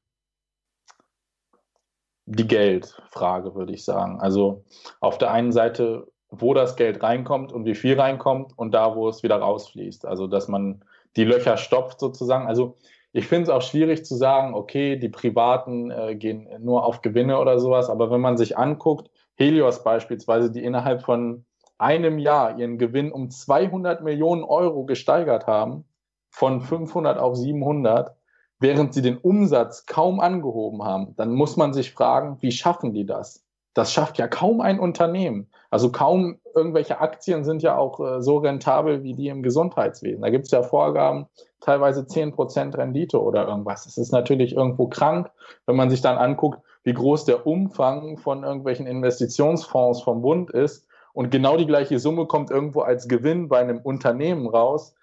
die 2.30 2.46
Geldfrage, 2.46 3.54
würde 3.54 3.72
ich 3.72 3.84
sagen. 3.84 4.20
Also 4.20 4.64
auf 5.00 5.18
der 5.18 5.32
einen 5.32 5.52
Seite, 5.52 6.06
wo 6.28 6.54
das 6.54 6.76
Geld 6.76 7.02
reinkommt 7.02 7.52
und 7.52 7.64
wie 7.64 7.74
viel 7.74 7.98
reinkommt 7.98 8.56
und 8.56 8.72
da, 8.72 8.94
wo 8.94 9.08
es 9.08 9.22
wieder 9.22 9.36
rausfließt. 9.36 10.06
Also 10.06 10.28
dass 10.28 10.46
man 10.46 10.84
die 11.16 11.24
Löcher 11.24 11.56
stopft 11.56 11.98
sozusagen. 11.98 12.46
Also 12.46 12.76
ich 13.12 13.26
finde 13.26 13.44
es 13.44 13.48
auch 13.50 13.62
schwierig 13.62 14.04
zu 14.04 14.14
sagen, 14.16 14.54
okay, 14.54 14.96
die 14.96 15.08
Privaten 15.08 15.90
äh, 15.90 16.14
gehen 16.14 16.48
nur 16.60 16.84
auf 16.84 17.02
Gewinne 17.02 17.38
oder 17.38 17.58
sowas, 17.58 17.90
aber 17.90 18.10
wenn 18.10 18.20
man 18.20 18.36
sich 18.36 18.56
anguckt, 18.56 19.10
Helios 19.34 19.82
beispielsweise, 19.82 20.50
die 20.50 20.62
innerhalb 20.62 21.02
von 21.02 21.44
einem 21.78 22.18
Jahr 22.18 22.58
ihren 22.58 22.78
Gewinn 22.78 23.10
um 23.10 23.30
200 23.30 24.02
Millionen 24.02 24.44
Euro 24.44 24.84
gesteigert 24.84 25.46
haben, 25.46 25.84
von 26.30 26.60
500 26.60 27.18
auf 27.18 27.36
700, 27.36 28.14
während 28.60 28.94
sie 28.94 29.02
den 29.02 29.16
Umsatz 29.16 29.86
kaum 29.86 30.20
angehoben 30.20 30.84
haben, 30.84 31.14
dann 31.16 31.32
muss 31.32 31.56
man 31.56 31.72
sich 31.72 31.92
fragen, 31.92 32.36
wie 32.40 32.52
schaffen 32.52 32.92
die 32.92 33.06
das? 33.06 33.44
Das 33.74 33.92
schafft 33.92 34.18
ja 34.18 34.28
kaum 34.28 34.60
ein 34.60 34.78
Unternehmen. 34.78 35.48
Also 35.70 35.90
kaum 35.90 36.38
irgendwelche 36.54 37.00
Aktien 37.00 37.44
sind 37.44 37.62
ja 37.62 37.76
auch 37.76 38.00
äh, 38.00 38.20
so 38.20 38.38
rentabel 38.38 39.02
wie 39.02 39.14
die 39.14 39.28
im 39.28 39.42
Gesundheitswesen. 39.42 40.22
Da 40.22 40.30
gibt 40.30 40.46
es 40.46 40.50
ja 40.50 40.62
Vorgaben, 40.62 41.26
teilweise 41.60 42.02
10% 42.02 42.76
Rendite 42.76 43.22
oder 43.22 43.46
irgendwas. 43.46 43.84
Das 43.84 43.98
ist 43.98 44.12
natürlich 44.12 44.56
irgendwo 44.56 44.88
krank, 44.88 45.30
wenn 45.66 45.76
man 45.76 45.90
sich 45.90 46.00
dann 46.00 46.18
anguckt, 46.18 46.60
wie 46.84 46.94
groß 46.94 47.24
der 47.26 47.46
Umfang 47.46 48.16
von 48.16 48.42
irgendwelchen 48.42 48.86
Investitionsfonds 48.86 50.02
vom 50.02 50.22
Bund 50.22 50.50
ist. 50.50 50.86
Und 51.12 51.30
genau 51.30 51.56
die 51.56 51.66
gleiche 51.66 51.98
Summe 51.98 52.26
kommt 52.26 52.50
irgendwo 52.50 52.80
als 52.80 53.08
Gewinn 53.08 53.48
bei 53.48 53.58
einem 53.58 53.78
Unternehmen 53.78 54.46
raus 54.46 54.94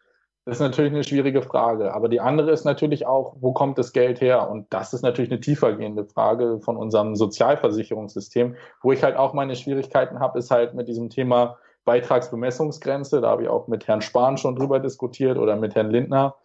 das 0.47 0.56
ist 0.56 0.61
natürlich 0.61 0.93
eine 0.93 1.03
schwierige 1.03 1.41
Frage. 1.41 1.93
Aber 1.93 2.07
die 2.07 2.22
andere 2.22 2.51
ist 2.51 2.63
natürlich 2.63 3.06
auch, 3.06 3.35
wo 3.41 3.51
kommt 3.51 3.77
das 3.77 3.91
Geld 3.91 4.22
her? 4.22 4.49
Und 4.49 4.67
das 4.69 4.93
ist 4.93 5.01
natürlich 5.01 5.29
eine 5.29 5.41
tiefergehende 5.41 6.06
Frage 6.06 6.61
von 6.61 6.77
unserem 6.77 7.17
Sozialversicherungssystem. 7.17 8.56
Wo 8.81 8.93
ich 8.93 9.03
halt 9.03 9.17
auch 9.17 9.33
meine 9.33 9.57
Schwierigkeiten 9.57 10.22
habe, 10.22 10.40
ist 10.40 10.49
halt 10.49 10.73
mit 10.73 10.88
diesem 10.88 11.09
Thema 11.09 11.57
Beitragsbemessungsgrenze. 11.83 13.19
Da 13.19 13.27
habe 13.27 13.43
ich 13.43 13.49
auch 13.49 13.67
mit 13.67 13.90
Herrn 13.90 13.99
Spahn 13.99 14.38
schon 14.38 14.56
drüber 14.56 14.79
diskutiert 14.79 15.38
oder 15.38 15.57
mit 15.57 15.75
Herrn 15.75 15.91
Lindner. 15.91 16.35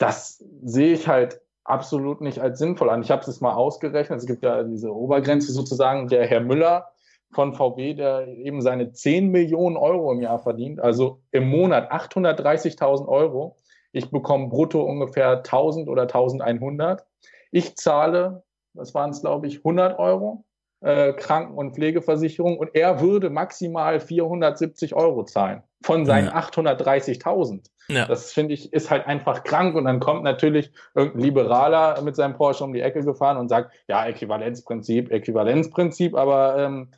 Das 0.00 0.42
sehe 0.62 0.94
ich 0.94 1.06
halt 1.06 1.42
absolut 1.64 2.22
nicht 2.22 2.40
als 2.40 2.58
sinnvoll 2.58 2.88
an. 2.88 3.02
Ich 3.02 3.10
habe 3.10 3.20
es 3.20 3.26
jetzt 3.26 3.42
mal 3.42 3.52
ausgerechnet. 3.52 4.18
Es 4.18 4.26
gibt 4.26 4.42
ja 4.42 4.62
diese 4.62 4.90
Obergrenze 4.94 5.52
sozusagen. 5.52 6.08
Der 6.08 6.26
Herr 6.26 6.40
Müller 6.40 6.88
von 7.32 7.52
VW, 7.52 7.92
der 7.92 8.26
eben 8.26 8.62
seine 8.62 8.92
10 8.92 9.30
Millionen 9.30 9.76
Euro 9.76 10.10
im 10.10 10.22
Jahr 10.22 10.38
verdient, 10.38 10.80
also 10.80 11.20
im 11.32 11.48
Monat 11.48 11.92
830.000 11.92 13.06
Euro. 13.08 13.56
Ich 13.92 14.10
bekomme 14.10 14.48
brutto 14.48 14.82
ungefähr 14.82 15.38
1000 15.38 15.88
oder 15.88 16.02
1100. 16.02 17.04
Ich 17.52 17.76
zahle, 17.76 18.42
was 18.72 18.94
waren 18.94 19.10
es, 19.10 19.20
glaube 19.20 19.48
ich, 19.48 19.58
100 19.58 19.98
Euro 19.98 20.44
äh, 20.80 21.12
Kranken- 21.12 21.58
und 21.58 21.74
Pflegeversicherung 21.74 22.56
und 22.56 22.70
er 22.74 23.02
würde 23.02 23.28
maximal 23.28 24.00
470 24.00 24.94
Euro 24.94 25.24
zahlen 25.24 25.62
von 25.82 26.06
seinen 26.06 26.28
ja. 26.28 26.38
830.000. 26.38 27.66
Ja. 27.90 28.06
Das 28.06 28.32
finde 28.32 28.54
ich 28.54 28.72
ist 28.72 28.90
halt 28.90 29.06
einfach 29.06 29.44
krank 29.44 29.74
und 29.74 29.84
dann 29.84 30.00
kommt 30.00 30.22
natürlich 30.22 30.70
irgendein 30.94 31.22
Liberaler 31.22 32.00
mit 32.02 32.16
seinem 32.16 32.34
Porsche 32.34 32.64
um 32.64 32.72
die 32.72 32.80
Ecke 32.80 33.02
gefahren 33.02 33.36
und 33.36 33.48
sagt, 33.48 33.72
ja, 33.88 34.06
Äquivalenzprinzip, 34.06 35.10
Äquivalenzprinzip, 35.10 36.14
aber 36.14 36.58
ähm, 36.58 36.88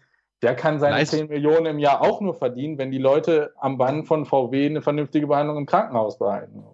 der 0.42 0.56
kann 0.56 0.80
seine 0.80 0.96
Leist 0.96 1.12
10 1.12 1.28
Millionen 1.28 1.66
im 1.66 1.78
Jahr 1.78 2.02
auch 2.02 2.20
nur 2.20 2.34
verdienen, 2.34 2.76
wenn 2.76 2.90
die 2.90 2.98
Leute 2.98 3.52
am 3.58 3.78
Band 3.78 4.08
von 4.08 4.26
VW 4.26 4.66
eine 4.66 4.82
vernünftige 4.82 5.28
Behandlung 5.28 5.56
im 5.56 5.66
Krankenhaus 5.66 6.18
behalten. 6.18 6.64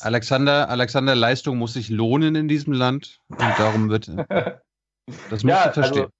Alexander, 0.00 0.70
Alexander, 0.70 1.14
Leistung 1.14 1.58
muss 1.58 1.74
sich 1.74 1.90
lohnen 1.90 2.34
in 2.34 2.48
diesem 2.48 2.72
Land 2.72 3.20
und 3.28 3.58
darum 3.58 3.90
wird 3.90 4.08
das 5.30 5.44
muss 5.44 5.52
ja, 5.52 5.66
ich 5.66 5.74
verstehen. 5.74 6.04
Also, 6.04 6.12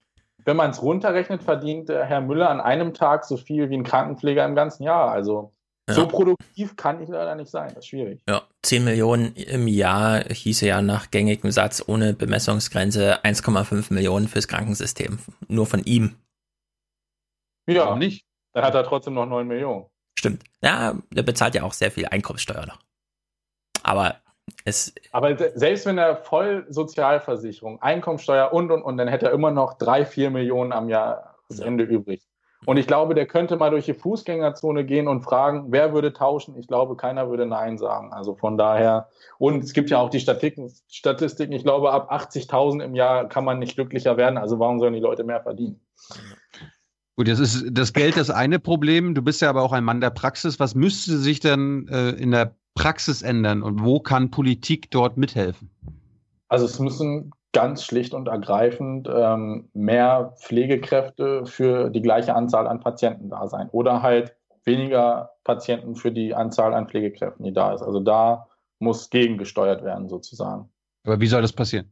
wenn 0.45 0.55
man 0.55 0.69
es 0.69 0.81
runterrechnet, 0.81 1.43
verdient 1.43 1.89
Herr 1.89 2.21
Müller 2.21 2.49
an 2.49 2.61
einem 2.61 2.93
Tag 2.93 3.25
so 3.25 3.37
viel 3.37 3.69
wie 3.69 3.75
ein 3.75 3.83
Krankenpfleger 3.83 4.45
im 4.45 4.55
ganzen 4.55 4.83
Jahr. 4.83 5.11
Also 5.11 5.51
Ja. 5.89 5.95
So 5.95 6.07
produktiv 6.07 6.75
kann 6.75 7.01
ich 7.01 7.09
leider 7.09 7.33
nicht 7.33 7.49
sein. 7.49 7.69
Das 7.69 7.79
ist 7.79 7.87
schwierig. 7.87 8.21
Ja, 8.29 8.43
10 8.61 8.83
Millionen 8.83 9.33
im 9.33 9.67
Jahr 9.67 10.23
hieße 10.23 10.67
ja 10.67 10.83
nach 10.83 11.09
gängigem 11.09 11.49
Satz 11.49 11.83
ohne 11.87 12.13
Bemessungsgrenze 12.13 13.23
1,5 13.23 13.91
Millionen 13.91 14.27
fürs 14.27 14.47
Krankensystem. 14.47 15.17
Nur 15.47 15.65
von 15.65 15.83
ihm. 15.85 16.15
Ja, 17.67 17.85
Warum 17.85 17.99
nicht. 17.99 18.23
Dann 18.53 18.63
hat 18.63 18.75
er 18.75 18.83
trotzdem 18.83 19.15
noch 19.15 19.25
9 19.25 19.47
Millionen. 19.47 19.87
Stimmt. 20.17 20.43
Ja, 20.61 20.95
der 21.09 21.23
bezahlt 21.23 21.55
ja 21.55 21.63
auch 21.63 21.73
sehr 21.73 21.89
viel 21.89 22.05
Einkommenssteuer 22.05 22.67
noch. 22.67 22.79
Aber 23.81 24.17
es. 24.63 24.93
Aber 25.11 25.35
selbst 25.55 25.87
wenn 25.87 25.97
er 25.97 26.17
voll 26.17 26.67
Sozialversicherung, 26.69 27.81
Einkommenssteuer 27.81 28.53
und 28.53 28.69
und 28.69 28.83
und, 28.83 28.97
dann 28.97 29.07
hätte 29.07 29.27
er 29.27 29.31
immer 29.31 29.49
noch 29.49 29.79
3, 29.79 30.05
4 30.05 30.29
Millionen 30.29 30.71
am 30.71 30.87
Jahresende 30.87 31.85
ja. 31.85 31.89
übrig. 31.89 32.28
Und 32.65 32.77
ich 32.77 32.87
glaube, 32.87 33.15
der 33.15 33.25
könnte 33.25 33.55
mal 33.55 33.71
durch 33.71 33.85
die 33.85 33.93
Fußgängerzone 33.93 34.83
gehen 34.85 35.07
und 35.07 35.21
fragen, 35.21 35.67
wer 35.69 35.93
würde 35.93 36.11
tauschen? 36.11 36.57
Ich 36.57 36.67
glaube, 36.67 36.97
keiner 36.97 37.29
würde 37.29 37.45
Nein 37.45 37.77
sagen. 37.77 38.11
Also 38.11 38.35
von 38.35 38.57
daher, 38.57 39.07
und 39.37 39.63
es 39.63 39.73
gibt 39.73 39.89
ja 39.89 39.99
auch 39.99 40.09
die 40.09 40.19
Statistiken, 40.19 40.71
Statistiken 40.89 41.53
ich 41.53 41.63
glaube, 41.63 41.91
ab 41.91 42.11
80.000 42.11 42.83
im 42.83 42.95
Jahr 42.95 43.29
kann 43.29 43.45
man 43.45 43.59
nicht 43.59 43.75
glücklicher 43.75 44.17
werden. 44.17 44.37
Also 44.37 44.59
warum 44.59 44.79
sollen 44.79 44.93
die 44.93 44.99
Leute 44.99 45.23
mehr 45.23 45.41
verdienen? 45.41 45.79
Gut, 47.15 47.27
jetzt 47.27 47.39
ist 47.39 47.65
das 47.71 47.93
Geld 47.93 48.17
das 48.17 48.29
eine 48.29 48.59
Problem. 48.59 49.15
Du 49.15 49.21
bist 49.21 49.41
ja 49.41 49.49
aber 49.49 49.63
auch 49.63 49.73
ein 49.73 49.83
Mann 49.83 50.01
der 50.01 50.09
Praxis. 50.09 50.59
Was 50.59 50.75
müsste 50.75 51.17
sich 51.17 51.39
denn 51.39 51.87
äh, 51.89 52.11
in 52.11 52.31
der 52.31 52.55
Praxis 52.75 53.21
ändern 53.21 53.61
und 53.61 53.83
wo 53.83 53.99
kann 53.99 54.31
Politik 54.31 54.91
dort 54.91 55.17
mithelfen? 55.17 55.69
Also 56.47 56.65
es 56.65 56.79
müssen 56.79 57.31
ganz 57.51 57.83
schlicht 57.83 58.13
und 58.13 58.27
ergreifend 58.27 59.09
ähm, 59.11 59.69
mehr 59.73 60.35
Pflegekräfte 60.39 61.45
für 61.45 61.89
die 61.89 62.01
gleiche 62.01 62.35
Anzahl 62.35 62.67
an 62.67 62.79
Patienten 62.79 63.29
da 63.29 63.47
sein 63.47 63.69
oder 63.69 64.01
halt 64.01 64.35
weniger 64.65 65.31
Patienten 65.43 65.95
für 65.95 66.11
die 66.11 66.35
Anzahl 66.35 66.73
an 66.73 66.87
Pflegekräften, 66.87 67.43
die 67.43 67.53
da 67.53 67.73
ist. 67.73 67.81
Also 67.81 67.99
da 67.99 68.47
muss 68.77 69.09
gegengesteuert 69.09 69.83
werden 69.83 70.09
sozusagen. 70.09 70.69
Aber 71.05 71.19
wie 71.19 71.27
soll 71.27 71.41
das 71.41 71.53
passieren? 71.53 71.91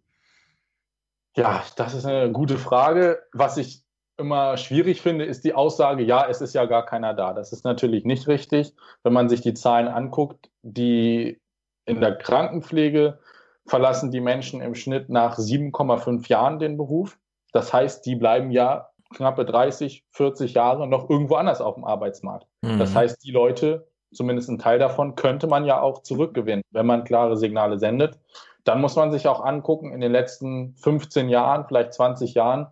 Ja, 1.36 1.64
das 1.76 1.94
ist 1.94 2.06
eine 2.06 2.32
gute 2.32 2.58
Frage. 2.58 3.20
Was 3.34 3.58
ich 3.58 3.84
immer 4.18 4.58
schwierig 4.58 5.02
finde, 5.02 5.26
ist 5.26 5.44
die 5.44 5.54
Aussage, 5.54 6.04
ja, 6.04 6.28
es 6.28 6.42
ist 6.42 6.54
ja 6.54 6.66
gar 6.66 6.86
keiner 6.86 7.14
da. 7.14 7.34
Das 7.34 7.52
ist 7.52 7.64
natürlich 7.64 8.06
nicht 8.06 8.28
richtig. 8.28 8.74
Wenn 9.04 9.14
man 9.14 9.30
sich 9.30 9.42
die 9.42 9.54
Zahlen 9.54 9.88
anguckt, 9.88 10.50
die 10.64 11.40
in 11.86 12.02
der 12.02 12.16
Krankenpflege 12.16 13.20
verlassen 13.68 14.12
die 14.12 14.22
Menschen 14.22 14.62
im 14.62 14.76
Schnitt 14.76 15.10
nach 15.10 15.38
7,5 15.38 16.28
Jahren 16.30 16.60
den 16.60 16.78
Beruf. 16.78 17.20
Das 17.52 17.74
heißt, 17.74 18.06
die 18.06 18.16
bleiben 18.16 18.52
ja 18.52 18.90
knappe 19.14 19.46
30, 19.46 20.06
40 20.12 20.54
Jahre 20.54 20.88
noch 20.88 21.10
irgendwo 21.10 21.36
anders 21.36 21.62
auf 21.62 21.76
dem 21.76 21.86
Arbeitsmarkt. 21.86 22.48
Mhm. 22.62 22.80
Das 22.80 22.96
heißt, 22.96 23.24
die 23.24 23.32
Leute, 23.32 23.88
zumindest 24.14 24.50
ein 24.50 24.60
Teil 24.60 24.80
davon, 24.80 25.16
könnte 25.16 25.48
man 25.48 25.66
ja 25.66 25.82
auch 25.82 26.02
zurückgewinnen, 26.02 26.64
wenn 26.72 26.86
man 26.86 27.04
klare 27.04 27.38
Signale 27.38 27.78
sendet. 27.78 28.20
Dann 28.64 28.82
muss 28.82 28.96
man 28.96 29.12
sich 29.12 29.28
auch 29.28 29.44
angucken, 29.44 29.94
in 29.94 30.02
den 30.02 30.12
letzten 30.12 30.76
15 30.76 31.30
Jahren, 31.30 31.66
vielleicht 31.68 31.94
20 31.94 32.34
Jahren, 32.34 32.68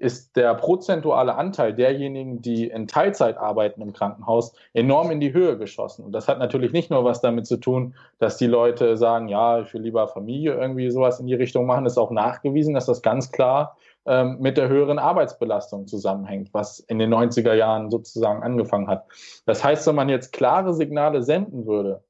ist 0.00 0.34
der 0.34 0.54
prozentuale 0.54 1.34
Anteil 1.34 1.74
derjenigen, 1.74 2.40
die 2.40 2.68
in 2.68 2.86
Teilzeit 2.86 3.36
arbeiten 3.36 3.82
im 3.82 3.92
Krankenhaus, 3.92 4.54
enorm 4.72 5.10
in 5.10 5.20
die 5.20 5.34
Höhe 5.34 5.58
geschossen. 5.58 6.06
Und 6.06 6.12
das 6.12 6.26
hat 6.26 6.38
natürlich 6.38 6.72
nicht 6.72 6.90
nur 6.90 7.04
was 7.04 7.20
damit 7.20 7.46
zu 7.46 7.58
tun, 7.58 7.94
dass 8.18 8.38
die 8.38 8.46
Leute 8.46 8.96
sagen, 8.96 9.28
ja, 9.28 9.60
ich 9.60 9.74
will 9.74 9.82
lieber 9.82 10.08
Familie 10.08 10.54
irgendwie 10.54 10.90
sowas 10.90 11.20
in 11.20 11.26
die 11.26 11.34
Richtung 11.34 11.66
machen. 11.66 11.84
Es 11.84 11.92
ist 11.92 11.98
auch 11.98 12.12
nachgewiesen, 12.12 12.72
dass 12.72 12.86
das 12.86 13.02
ganz 13.02 13.30
klar 13.30 13.76
ähm, 14.06 14.38
mit 14.40 14.56
der 14.56 14.70
höheren 14.70 14.98
Arbeitsbelastung 14.98 15.86
zusammenhängt, 15.86 16.48
was 16.54 16.80
in 16.80 16.98
den 16.98 17.12
90er 17.12 17.52
Jahren 17.52 17.90
sozusagen 17.90 18.42
angefangen 18.42 18.88
hat. 18.88 19.04
Das 19.44 19.62
heißt, 19.62 19.86
wenn 19.86 19.96
man 19.96 20.08
jetzt 20.08 20.32
klare 20.32 20.72
Signale 20.72 21.22
senden 21.22 21.66
würde, 21.66 22.02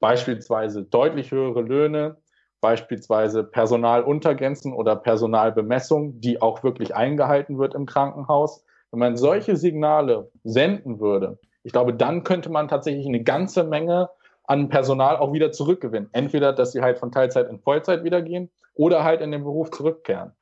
beispielsweise 0.00 0.82
deutlich 0.82 1.30
höhere 1.30 1.62
Löhne, 1.62 2.16
beispielsweise 2.60 3.44
Personaluntergrenzen 3.44 4.72
oder 4.72 4.96
Personalbemessung, 4.96 6.20
die 6.20 6.42
auch 6.42 6.62
wirklich 6.62 6.94
eingehalten 6.94 7.58
wird 7.58 7.74
im 7.74 7.86
Krankenhaus. 7.86 8.64
Wenn 8.90 9.00
man 9.00 9.16
solche 9.16 9.56
Signale 9.56 10.30
senden 10.44 11.00
würde, 11.00 11.38
ich 11.62 11.72
glaube, 11.72 11.92
dann 11.92 12.24
könnte 12.24 12.50
man 12.50 12.68
tatsächlich 12.68 13.06
eine 13.06 13.22
ganze 13.22 13.64
Menge 13.64 14.08
an 14.44 14.68
Personal 14.70 15.16
auch 15.18 15.32
wieder 15.32 15.52
zurückgewinnen. 15.52 16.08
Entweder, 16.12 16.52
dass 16.52 16.72
sie 16.72 16.80
halt 16.80 16.98
von 16.98 17.12
Teilzeit 17.12 17.48
in 17.50 17.60
Vollzeit 17.60 18.04
wieder 18.04 18.22
gehen 18.22 18.50
oder 18.74 19.04
halt 19.04 19.20
in 19.20 19.30
den 19.30 19.44
Beruf 19.44 19.70
zurückkehren. 19.70 20.32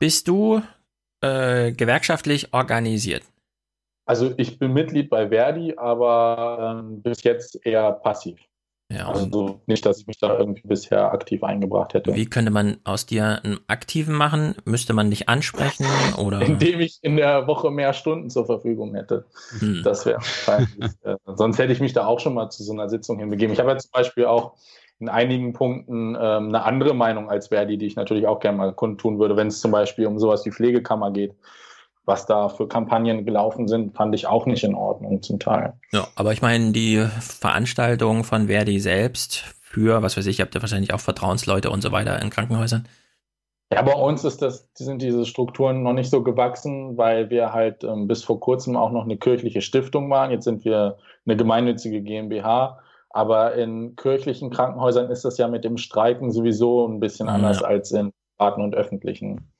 Bist 0.00 0.26
du 0.26 0.60
äh, 1.20 1.72
gewerkschaftlich 1.72 2.52
organisiert? 2.52 3.22
Also 4.06 4.32
ich 4.36 4.58
bin 4.58 4.72
Mitglied 4.72 5.10
bei 5.10 5.28
Verdi, 5.28 5.74
aber 5.76 6.80
ähm, 6.80 7.02
bis 7.02 7.22
jetzt 7.22 7.64
eher 7.66 7.92
passiv. 7.92 8.40
Ja, 8.90 9.10
also 9.10 9.60
nicht, 9.66 9.84
dass 9.84 10.00
ich 10.00 10.06
mich 10.06 10.18
da 10.18 10.38
irgendwie 10.38 10.66
bisher 10.66 11.12
aktiv 11.12 11.42
eingebracht 11.42 11.92
hätte. 11.92 12.14
Wie 12.14 12.24
könnte 12.24 12.50
man 12.50 12.78
aus 12.84 13.04
dir 13.04 13.40
einen 13.44 13.60
Aktiven 13.66 14.14
machen? 14.14 14.54
Müsste 14.64 14.94
man 14.94 15.10
dich 15.10 15.28
ansprechen 15.28 15.84
oder? 16.16 16.40
Indem 16.40 16.80
ich 16.80 16.98
in 17.02 17.16
der 17.16 17.46
Woche 17.46 17.70
mehr 17.70 17.92
Stunden 17.92 18.30
zur 18.30 18.46
Verfügung 18.46 18.94
hätte. 18.94 19.26
Hm. 19.58 19.82
Das 19.84 20.06
wäre 20.06 20.16
wahrscheinlich. 20.16 20.92
äh, 21.02 21.16
sonst 21.26 21.58
hätte 21.58 21.72
ich 21.74 21.80
mich 21.80 21.92
da 21.92 22.06
auch 22.06 22.18
schon 22.18 22.32
mal 22.32 22.48
zu 22.48 22.64
so 22.64 22.72
einer 22.72 22.88
Sitzung 22.88 23.18
hinbegeben. 23.18 23.52
Ich 23.52 23.60
habe 23.60 23.70
ja 23.70 23.76
zum 23.76 23.90
Beispiel 23.90 24.24
auch 24.24 24.54
in 25.00 25.10
einigen 25.10 25.52
Punkten 25.52 26.16
ähm, 26.18 26.48
eine 26.48 26.64
andere 26.64 26.94
Meinung 26.94 27.28
als 27.28 27.48
Verdi, 27.48 27.76
die 27.76 27.86
ich 27.86 27.96
natürlich 27.96 28.26
auch 28.26 28.40
gerne 28.40 28.56
mal 28.56 28.72
kundtun 28.72 29.18
würde, 29.18 29.36
wenn 29.36 29.48
es 29.48 29.60
zum 29.60 29.70
Beispiel 29.70 30.06
um 30.06 30.18
sowas 30.18 30.46
wie 30.46 30.50
Pflegekammer 30.50 31.10
geht 31.10 31.34
was 32.08 32.24
da 32.24 32.48
für 32.48 32.66
Kampagnen 32.66 33.26
gelaufen 33.26 33.68
sind, 33.68 33.94
fand 33.94 34.14
ich 34.14 34.26
auch 34.26 34.46
nicht 34.46 34.64
in 34.64 34.74
Ordnung 34.74 35.22
zum 35.22 35.38
Teil. 35.38 35.74
Ja, 35.92 36.08
aber 36.16 36.32
ich 36.32 36.40
meine, 36.40 36.72
die 36.72 37.06
Veranstaltung 37.20 38.24
von 38.24 38.48
Verdi 38.48 38.80
selbst 38.80 39.44
für, 39.60 40.02
was 40.02 40.16
weiß 40.16 40.26
ich, 40.26 40.40
habt 40.40 40.54
ihr 40.54 40.62
wahrscheinlich 40.62 40.94
auch 40.94 41.00
Vertrauensleute 41.00 41.70
und 41.70 41.82
so 41.82 41.92
weiter 41.92 42.20
in 42.22 42.30
Krankenhäusern. 42.30 42.88
Ja, 43.70 43.82
bei 43.82 43.92
uns 43.92 44.24
ist 44.24 44.40
das, 44.40 44.70
sind 44.74 45.02
diese 45.02 45.26
Strukturen 45.26 45.82
noch 45.82 45.92
nicht 45.92 46.08
so 46.08 46.22
gewachsen, 46.22 46.96
weil 46.96 47.28
wir 47.28 47.52
halt 47.52 47.84
ähm, 47.84 48.08
bis 48.08 48.24
vor 48.24 48.40
kurzem 48.40 48.76
auch 48.76 48.90
noch 48.90 49.04
eine 49.04 49.18
kirchliche 49.18 49.60
Stiftung 49.60 50.08
waren. 50.08 50.30
Jetzt 50.30 50.44
sind 50.44 50.64
wir 50.64 50.96
eine 51.26 51.36
gemeinnützige 51.36 52.00
GmbH. 52.00 52.78
Aber 53.10 53.54
in 53.54 53.96
kirchlichen 53.96 54.48
Krankenhäusern 54.48 55.10
ist 55.10 55.26
das 55.26 55.36
ja 55.36 55.48
mit 55.48 55.64
dem 55.64 55.76
Streiken 55.76 56.30
sowieso 56.30 56.86
ein 56.86 57.00
bisschen 57.00 57.28
anders 57.28 57.60
ja. 57.60 57.66
als 57.66 57.92
in 57.92 58.12
privaten 58.38 58.62
und 58.62 58.74
öffentlichen. 58.74 59.50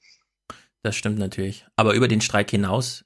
Das 0.82 0.96
stimmt 0.96 1.18
natürlich. 1.18 1.66
Aber 1.76 1.94
über 1.94 2.08
den 2.08 2.20
Streik 2.20 2.50
hinaus 2.50 3.04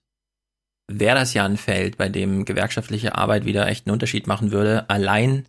wäre 0.89 1.17
das 1.17 1.35
ja 1.35 1.45
ein 1.45 1.57
Feld, 1.57 1.97
bei 1.97 2.09
dem 2.09 2.45
gewerkschaftliche 2.45 3.15
Arbeit 3.17 3.45
wieder 3.45 3.67
echt 3.67 3.87
einen 3.87 3.95
Unterschied 3.95 4.27
machen 4.27 4.53
würde, 4.53 4.89
allein 4.91 5.49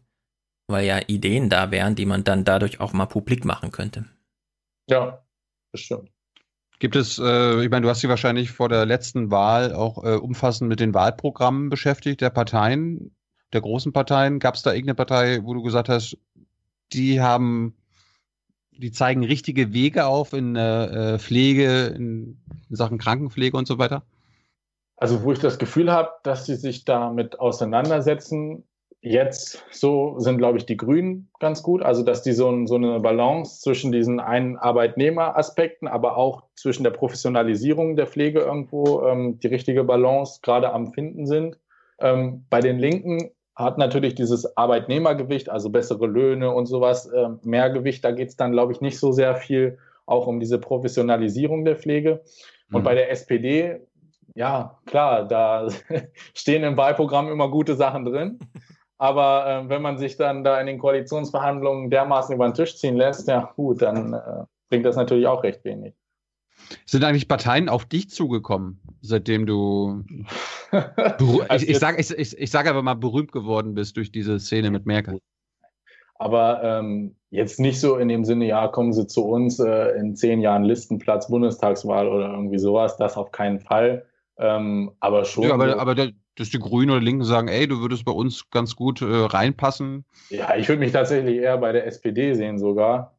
weil 0.68 0.86
ja 0.86 1.00
Ideen 1.08 1.50
da 1.50 1.72
wären, 1.72 1.96
die 1.96 2.06
man 2.06 2.24
dann 2.24 2.46
dadurch 2.46 2.80
auch 2.80 2.94
mal 2.94 3.06
publik 3.06 3.46
machen 3.46 3.72
könnte. 3.72 4.06
Ja, 4.90 5.24
bestimmt. 5.72 6.10
Gibt 6.80 6.96
es, 6.96 7.20
äh, 7.20 7.64
ich 7.64 7.70
meine, 7.70 7.84
du 7.84 7.90
hast 7.90 8.02
dich 8.02 8.10
wahrscheinlich 8.10 8.52
vor 8.52 8.70
der 8.70 8.86
letzten 8.86 9.32
Wahl 9.32 9.74
auch 9.74 10.04
äh, 10.04 10.16
umfassend 10.16 10.70
mit 10.70 10.80
den 10.80 10.94
Wahlprogrammen 10.94 11.70
beschäftigt, 11.70 12.22
der 12.22 12.30
Parteien, 12.30 13.16
der 13.54 13.62
großen 13.62 13.94
Parteien. 13.94 14.40
Gab 14.40 14.56
es 14.56 14.64
da 14.64 14.72
irgendeine 14.72 14.96
Partei, 14.96 15.40
wo 15.44 15.54
du 15.54 15.62
gesagt 15.62 15.90
hast, 15.90 16.18
die 16.92 17.22
haben 17.22 17.76
die 18.78 18.92
zeigen 18.92 19.24
richtige 19.24 19.74
Wege 19.74 20.06
auf 20.06 20.34
in 20.34 20.56
äh, 20.56 21.20
Pflege, 21.20 21.94
in 21.96 22.38
Sachen 22.70 22.98
Krankenpflege 22.98 23.58
und 23.58 23.68
so 23.68 23.78
weiter? 23.78 24.04
Also 24.98 25.24
wo 25.24 25.32
ich 25.32 25.40
das 25.40 25.60
Gefühl 25.60 25.92
habe, 25.92 26.12
dass 26.24 26.46
sie 26.46 26.56
sich 26.56 26.86
damit 26.86 27.40
auseinandersetzen, 27.40 28.64
jetzt 29.02 29.66
so 29.70 30.18
sind, 30.20 30.38
glaube 30.38 30.58
ich, 30.58 30.66
die 30.66 30.78
Grünen 30.78 31.30
ganz 31.40 31.62
gut. 31.62 31.84
Also 31.84 32.04
dass 32.04 32.24
die 32.24 32.32
so, 32.32 32.66
so 32.66 32.76
eine 32.76 33.00
Balance 33.02 33.62
zwischen 33.62 33.92
diesen 33.92 34.20
einen 34.20 34.58
Arbeitnehmeraspekten, 34.58 35.88
aber 35.88 36.16
auch 36.16 36.44
zwischen 36.56 36.84
der 36.84 36.92
Professionalisierung 36.92 37.98
der 37.98 38.08
Pflege 38.08 38.40
irgendwo 38.40 39.06
ähm, 39.06 39.40
die 39.40 39.48
richtige 39.48 39.84
Balance 39.84 40.40
gerade 40.42 40.72
am 40.72 40.94
Finden 40.94 41.28
sind. 41.28 41.60
Ähm, 42.00 42.46
bei 42.50 42.62
den 42.62 42.80
Linken 42.80 43.32
hat 43.56 43.78
natürlich 43.78 44.16
dieses 44.16 44.58
Arbeitnehmergewicht, 44.58 45.50
also 45.50 45.70
bessere 45.70 46.08
Löhne 46.08 46.52
und 46.52 46.66
sowas, 46.66 47.06
äh, 47.06 47.30
mehr 47.44 47.70
Gewicht. 47.70 48.04
Da 48.04 48.12
geht 48.12 48.30
es 48.30 48.36
dann, 48.36 48.52
glaube 48.52 48.72
ich, 48.72 48.82
nicht 48.82 49.00
so 49.00 49.12
sehr 49.12 49.36
viel 49.36 49.78
auch 50.06 50.28
um 50.28 50.40
diese 50.40 50.60
Professionalisierung 50.60 51.64
der 51.64 51.78
Pflege. 51.78 52.24
Und 52.72 52.82
mhm. 52.82 52.84
bei 52.84 52.96
der 52.96 53.12
SPD, 53.12 53.82
ja, 54.36 54.80
klar, 54.86 55.28
da 55.28 55.68
stehen 56.34 56.64
im 56.64 56.78
Wahlprogramm 56.78 57.32
immer 57.32 57.50
gute 57.50 57.76
Sachen 57.76 58.06
drin. 58.06 58.40
Aber 58.98 59.48
äh, 59.48 59.70
wenn 59.70 59.82
man 59.82 59.98
sich 59.98 60.18
dann 60.18 60.44
da 60.44 60.60
in 60.60 60.68
den 60.68 60.80
Koalitionsverhandlungen 60.80 61.90
dermaßen 61.90 62.34
über 62.34 62.48
den 62.48 62.54
Tisch 62.54 62.78
ziehen 62.78 62.96
lässt, 62.96 63.28
ja 63.28 63.52
gut, 63.56 63.82
dann 63.82 64.14
äh, 64.14 64.46
bringt 64.70 64.86
das 64.86 64.96
natürlich 64.96 65.28
auch 65.28 65.44
recht 65.44 65.64
wenig. 65.64 65.94
Sind 66.86 67.04
eigentlich 67.04 67.28
Parteien 67.28 67.70
auf 67.70 67.86
dich 67.86 68.10
zugekommen, 68.10 68.80
seitdem 69.02 69.46
du, 69.46 70.04
ich, 71.56 71.70
ich 71.70 71.80
sage 71.80 72.00
ich, 72.00 72.12
ich, 72.12 72.38
ich 72.38 72.52
sag 72.52 72.68
aber 72.68 72.82
mal, 72.82 72.96
berühmt 72.96 73.32
geworden 73.32 73.74
bist 73.74 73.98
durch 73.98 74.12
diese 74.12 74.40
Szene 74.40 74.72
mit 74.72 74.86
Merkel? 74.86 75.20
Aber 76.16 76.62
ähm, 76.64 77.16
jetzt 77.32 77.60
nicht 77.60 77.80
so 77.80 77.98
in 77.98 78.08
dem 78.08 78.24
Sinne, 78.24 78.46
ja, 78.46 78.68
kommen 78.68 78.94
Sie 78.94 79.08
zu 79.08 79.26
uns 79.26 79.60
äh, 79.60 79.90
in 79.98 80.16
zehn 80.16 80.40
Jahren 80.40 80.64
Listenplatz, 80.64 81.28
Bundestagswahl 81.28 82.08
oder 82.08 82.32
irgendwie 82.32 82.60
sowas, 82.60 82.98
das 82.98 83.18
auf 83.18 83.32
keinen 83.32 83.60
Fall. 83.60 84.06
Ähm, 84.38 84.92
aber 85.00 85.26
schon. 85.26 85.44
Ja, 85.44 85.54
aber, 85.54 85.80
aber 85.80 85.96
dass 85.96 86.50
die 86.50 86.60
Grünen 86.60 86.92
oder 86.92 87.02
Linken 87.02 87.26
sagen, 87.26 87.48
ey, 87.48 87.68
du 87.68 87.82
würdest 87.82 88.06
bei 88.06 88.12
uns 88.12 88.50
ganz 88.50 88.76
gut 88.76 89.02
äh, 89.02 89.06
reinpassen? 89.06 90.06
Ja, 90.30 90.56
ich 90.56 90.68
würde 90.70 90.80
mich 90.80 90.92
tatsächlich 90.92 91.38
eher 91.38 91.58
bei 91.58 91.72
der 91.72 91.86
SPD 91.86 92.34
sehen 92.34 92.58
sogar. 92.58 93.13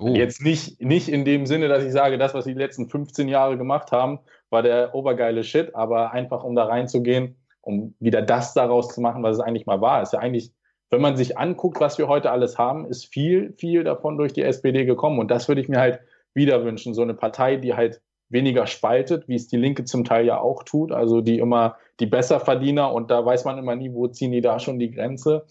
Oh. 0.00 0.14
Jetzt 0.14 0.42
nicht, 0.42 0.80
nicht 0.80 1.08
in 1.08 1.26
dem 1.26 1.44
Sinne, 1.44 1.68
dass 1.68 1.84
ich 1.84 1.92
sage, 1.92 2.16
das, 2.16 2.32
was 2.32 2.46
die 2.46 2.54
letzten 2.54 2.88
15 2.88 3.28
Jahre 3.28 3.58
gemacht 3.58 3.92
haben, 3.92 4.20
war 4.48 4.62
der 4.62 4.94
obergeile 4.94 5.44
Shit, 5.44 5.74
aber 5.74 6.12
einfach 6.12 6.42
um 6.42 6.54
da 6.54 6.64
reinzugehen, 6.64 7.36
um 7.60 7.94
wieder 8.00 8.22
das 8.22 8.54
daraus 8.54 8.88
zu 8.88 9.02
machen, 9.02 9.22
was 9.22 9.36
es 9.36 9.42
eigentlich 9.42 9.66
mal 9.66 9.82
war. 9.82 10.02
Ist 10.02 10.14
ja 10.14 10.18
eigentlich, 10.18 10.52
wenn 10.88 11.02
man 11.02 11.18
sich 11.18 11.36
anguckt, 11.36 11.80
was 11.80 11.98
wir 11.98 12.08
heute 12.08 12.30
alles 12.30 12.56
haben, 12.56 12.86
ist 12.86 13.12
viel, 13.12 13.52
viel 13.58 13.84
davon 13.84 14.16
durch 14.16 14.32
die 14.32 14.42
SPD 14.42 14.86
gekommen. 14.86 15.18
Und 15.18 15.30
das 15.30 15.48
würde 15.48 15.60
ich 15.60 15.68
mir 15.68 15.78
halt 15.78 16.00
wieder 16.32 16.64
wünschen. 16.64 16.94
So 16.94 17.02
eine 17.02 17.14
Partei, 17.14 17.56
die 17.56 17.74
halt 17.74 18.00
weniger 18.30 18.66
spaltet, 18.66 19.28
wie 19.28 19.34
es 19.34 19.48
die 19.48 19.58
Linke 19.58 19.84
zum 19.84 20.04
Teil 20.04 20.24
ja 20.24 20.40
auch 20.40 20.62
tut. 20.62 20.92
Also 20.92 21.20
die 21.20 21.38
immer 21.38 21.76
die 21.98 22.06
Besserverdiener 22.06 22.92
und 22.92 23.10
da 23.10 23.24
weiß 23.24 23.44
man 23.44 23.58
immer 23.58 23.76
nie, 23.76 23.92
wo 23.92 24.08
ziehen 24.08 24.32
die 24.32 24.40
da 24.40 24.58
schon 24.58 24.78
die 24.78 24.90
Grenze. 24.90 25.44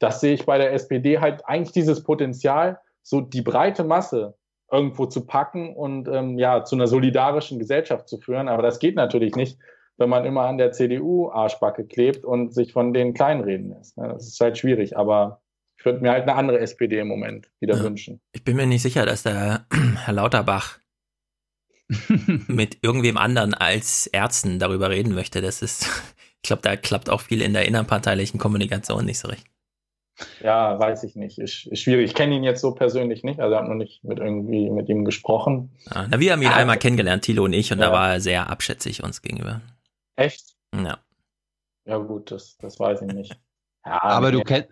Das 0.00 0.20
sehe 0.20 0.34
ich 0.34 0.44
bei 0.44 0.58
der 0.58 0.72
SPD 0.72 1.20
halt 1.20 1.46
eigentlich 1.46 1.72
dieses 1.72 2.02
Potenzial, 2.02 2.80
so 3.04 3.20
die 3.20 3.42
breite 3.42 3.84
Masse 3.84 4.34
irgendwo 4.72 5.06
zu 5.06 5.24
packen 5.26 5.76
und 5.76 6.08
ähm, 6.08 6.38
ja 6.38 6.64
zu 6.64 6.74
einer 6.74 6.88
solidarischen 6.88 7.60
Gesellschaft 7.60 8.08
zu 8.08 8.18
führen. 8.18 8.48
Aber 8.48 8.62
das 8.62 8.80
geht 8.80 8.96
natürlich 8.96 9.36
nicht, 9.36 9.58
wenn 9.98 10.08
man 10.08 10.24
immer 10.24 10.46
an 10.46 10.58
der 10.58 10.72
CDU 10.72 11.30
Arschbacke 11.30 11.86
klebt 11.86 12.24
und 12.24 12.52
sich 12.52 12.72
von 12.72 12.92
denen 12.92 13.14
kleinreden 13.14 13.70
lässt. 13.70 13.96
Ne? 13.96 14.08
Das 14.08 14.26
ist 14.26 14.40
halt 14.40 14.58
schwierig, 14.58 14.96
aber 14.96 15.42
ich 15.78 15.84
würde 15.84 16.00
mir 16.00 16.10
halt 16.10 16.22
eine 16.22 16.34
andere 16.34 16.58
SPD 16.58 16.98
im 16.98 17.08
Moment 17.08 17.50
wieder 17.60 17.76
ja. 17.76 17.84
wünschen. 17.84 18.20
Ich 18.32 18.42
bin 18.42 18.56
mir 18.56 18.66
nicht 18.66 18.82
sicher, 18.82 19.06
dass 19.06 19.22
der 19.22 19.66
Herr 20.04 20.14
Lauterbach 20.14 20.78
mit 22.48 22.78
irgendwem 22.82 23.18
anderen 23.18 23.54
als 23.54 24.06
Ärzten 24.06 24.58
darüber 24.58 24.90
reden 24.90 25.14
möchte. 25.14 25.42
Das 25.42 25.62
ist, 25.62 25.84
ich 26.42 26.48
glaube, 26.48 26.62
da 26.62 26.76
klappt 26.76 27.10
auch 27.10 27.20
viel 27.20 27.42
in 27.42 27.52
der 27.52 27.68
innerparteilichen 27.68 28.40
Kommunikation 28.40 29.04
nicht 29.04 29.18
so 29.18 29.28
recht. 29.28 29.46
Ja, 30.42 30.78
weiß 30.78 31.02
ich 31.04 31.16
nicht. 31.16 31.38
Ist, 31.38 31.66
ist 31.66 31.80
schwierig. 31.80 32.06
Ich 32.06 32.14
kenne 32.14 32.36
ihn 32.36 32.44
jetzt 32.44 32.60
so 32.60 32.72
persönlich 32.72 33.24
nicht. 33.24 33.40
Also 33.40 33.56
habe 33.56 33.68
noch 33.68 33.74
nicht 33.74 34.04
mit 34.04 34.18
irgendwie 34.18 34.70
mit 34.70 34.88
ihm 34.88 35.04
gesprochen. 35.04 35.72
Ah, 35.90 36.06
na, 36.08 36.20
wir 36.20 36.32
haben 36.32 36.42
ihn 36.42 36.48
ah, 36.48 36.56
einmal 36.56 36.78
kennengelernt, 36.78 37.24
Thilo 37.24 37.44
und 37.44 37.52
ich, 37.52 37.72
und 37.72 37.80
ja. 37.80 37.86
da 37.86 37.92
war 37.92 38.12
er 38.12 38.20
sehr 38.20 38.48
abschätzig 38.48 39.02
uns 39.02 39.22
gegenüber. 39.22 39.60
Echt? 40.16 40.54
Ja. 40.74 40.98
Ja 41.86 41.98
gut, 41.98 42.30
das, 42.30 42.56
das 42.58 42.78
weiß 42.78 43.02
ich 43.02 43.12
nicht. 43.12 43.36
Ja, 43.86 44.02
aber 44.02 44.32
du 44.32 44.40
kennst 44.40 44.70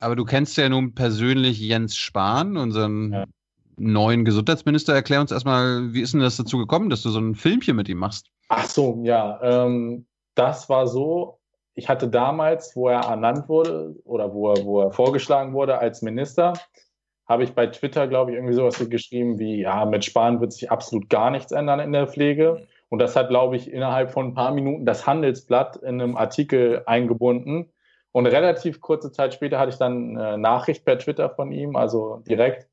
aber 0.00 0.16
du 0.16 0.24
kennst 0.24 0.56
ja 0.56 0.68
nun 0.68 0.94
persönlich 0.94 1.58
Jens 1.58 1.96
Spahn, 1.96 2.56
unseren 2.56 3.12
ja. 3.12 3.24
neuen 3.76 4.24
Gesundheitsminister. 4.24 4.94
Erklär 4.94 5.20
uns 5.20 5.32
erstmal, 5.32 5.92
wie 5.92 6.00
ist 6.00 6.12
denn 6.12 6.20
das 6.20 6.36
dazu 6.36 6.58
gekommen, 6.58 6.90
dass 6.90 7.02
du 7.02 7.10
so 7.10 7.18
ein 7.18 7.34
Filmchen 7.34 7.76
mit 7.76 7.88
ihm 7.88 7.98
machst? 7.98 8.30
Ach 8.48 8.66
so, 8.66 9.00
ja. 9.04 9.40
Ähm, 9.42 10.06
das 10.34 10.68
war 10.68 10.86
so, 10.86 11.40
ich 11.76 11.88
hatte 11.88 12.08
damals, 12.08 12.74
wo 12.74 12.88
er 12.88 13.00
ernannt 13.00 13.48
wurde 13.48 13.94
oder 14.04 14.32
wo 14.32 14.50
er, 14.50 14.64
wo 14.64 14.80
er 14.80 14.92
vorgeschlagen 14.92 15.52
wurde 15.52 15.78
als 15.78 16.00
Minister, 16.02 16.54
habe 17.28 17.44
ich 17.44 17.54
bei 17.54 17.66
Twitter, 17.66 18.08
glaube 18.08 18.30
ich, 18.30 18.36
irgendwie 18.36 18.54
sowas 18.54 18.78
geschrieben 18.88 19.38
wie, 19.38 19.60
ja, 19.60 19.84
mit 19.84 20.04
Spahn 20.04 20.40
wird 20.40 20.52
sich 20.52 20.70
absolut 20.70 21.10
gar 21.10 21.30
nichts 21.30 21.52
ändern 21.52 21.80
in 21.80 21.92
der 21.92 22.06
Pflege. 22.06 22.66
Und 22.88 23.00
das 23.00 23.14
hat, 23.14 23.28
glaube 23.28 23.56
ich, 23.56 23.70
innerhalb 23.70 24.10
von 24.10 24.28
ein 24.28 24.34
paar 24.34 24.52
Minuten 24.52 24.86
das 24.86 25.06
Handelsblatt 25.06 25.76
in 25.76 26.00
einem 26.00 26.16
Artikel 26.16 26.82
eingebunden. 26.86 27.70
Und 28.12 28.26
relativ 28.26 28.80
kurze 28.80 29.12
Zeit 29.12 29.34
später 29.34 29.58
hatte 29.58 29.70
ich 29.70 29.76
dann 29.76 30.16
eine 30.16 30.38
Nachricht 30.38 30.84
per 30.84 30.98
Twitter 30.98 31.28
von 31.28 31.52
ihm, 31.52 31.76
also 31.76 32.22
direkt. 32.26 32.68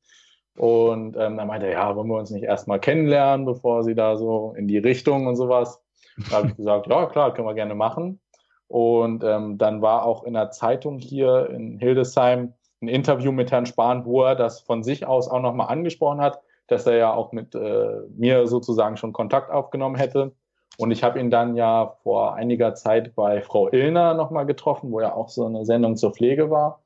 Und 0.56 1.16
ähm, 1.16 1.38
er 1.38 1.44
meinte, 1.44 1.68
ja, 1.68 1.94
wollen 1.94 2.08
wir 2.08 2.16
uns 2.16 2.30
nicht 2.30 2.44
erstmal 2.44 2.80
kennenlernen, 2.80 3.44
bevor 3.44 3.82
sie 3.82 3.94
da 3.94 4.16
so 4.16 4.54
in 4.56 4.66
die 4.66 4.78
Richtung 4.78 5.26
und 5.26 5.36
sowas. 5.36 5.82
Da 6.30 6.36
habe 6.36 6.48
ich 6.48 6.56
gesagt, 6.56 6.86
ja, 6.86 7.06
klar, 7.06 7.34
können 7.34 7.48
wir 7.48 7.54
gerne 7.54 7.74
machen. 7.74 8.20
Und 8.68 9.22
ähm, 9.24 9.58
dann 9.58 9.82
war 9.82 10.04
auch 10.04 10.24
in 10.24 10.34
der 10.34 10.50
Zeitung 10.50 10.98
hier 10.98 11.50
in 11.50 11.78
Hildesheim 11.78 12.54
ein 12.80 12.88
Interview 12.88 13.32
mit 13.32 13.50
Herrn 13.50 13.66
Spahn, 13.66 14.04
wo 14.04 14.22
er 14.22 14.36
das 14.36 14.60
von 14.60 14.82
sich 14.82 15.06
aus 15.06 15.28
auch 15.28 15.40
nochmal 15.40 15.68
angesprochen 15.68 16.20
hat, 16.20 16.40
dass 16.66 16.86
er 16.86 16.96
ja 16.96 17.12
auch 17.12 17.32
mit 17.32 17.54
äh, 17.54 18.00
mir 18.16 18.46
sozusagen 18.46 18.96
schon 18.96 19.12
Kontakt 19.12 19.50
aufgenommen 19.50 19.96
hätte. 19.96 20.32
Und 20.76 20.90
ich 20.90 21.04
habe 21.04 21.20
ihn 21.20 21.30
dann 21.30 21.56
ja 21.56 21.94
vor 22.02 22.34
einiger 22.34 22.74
Zeit 22.74 23.14
bei 23.14 23.42
Frau 23.42 23.68
Illner 23.70 24.14
nochmal 24.14 24.46
getroffen, 24.46 24.90
wo 24.90 25.00
ja 25.00 25.14
auch 25.14 25.28
so 25.28 25.46
eine 25.46 25.64
Sendung 25.64 25.96
zur 25.96 26.12
Pflege 26.12 26.50
war. 26.50 26.82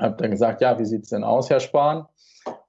Habe 0.00 0.16
dann 0.16 0.30
gesagt, 0.30 0.60
ja, 0.60 0.78
wie 0.78 0.86
sieht's 0.86 1.10
denn 1.10 1.22
aus, 1.22 1.50
Herr 1.50 1.60
Spahn? 1.60 2.06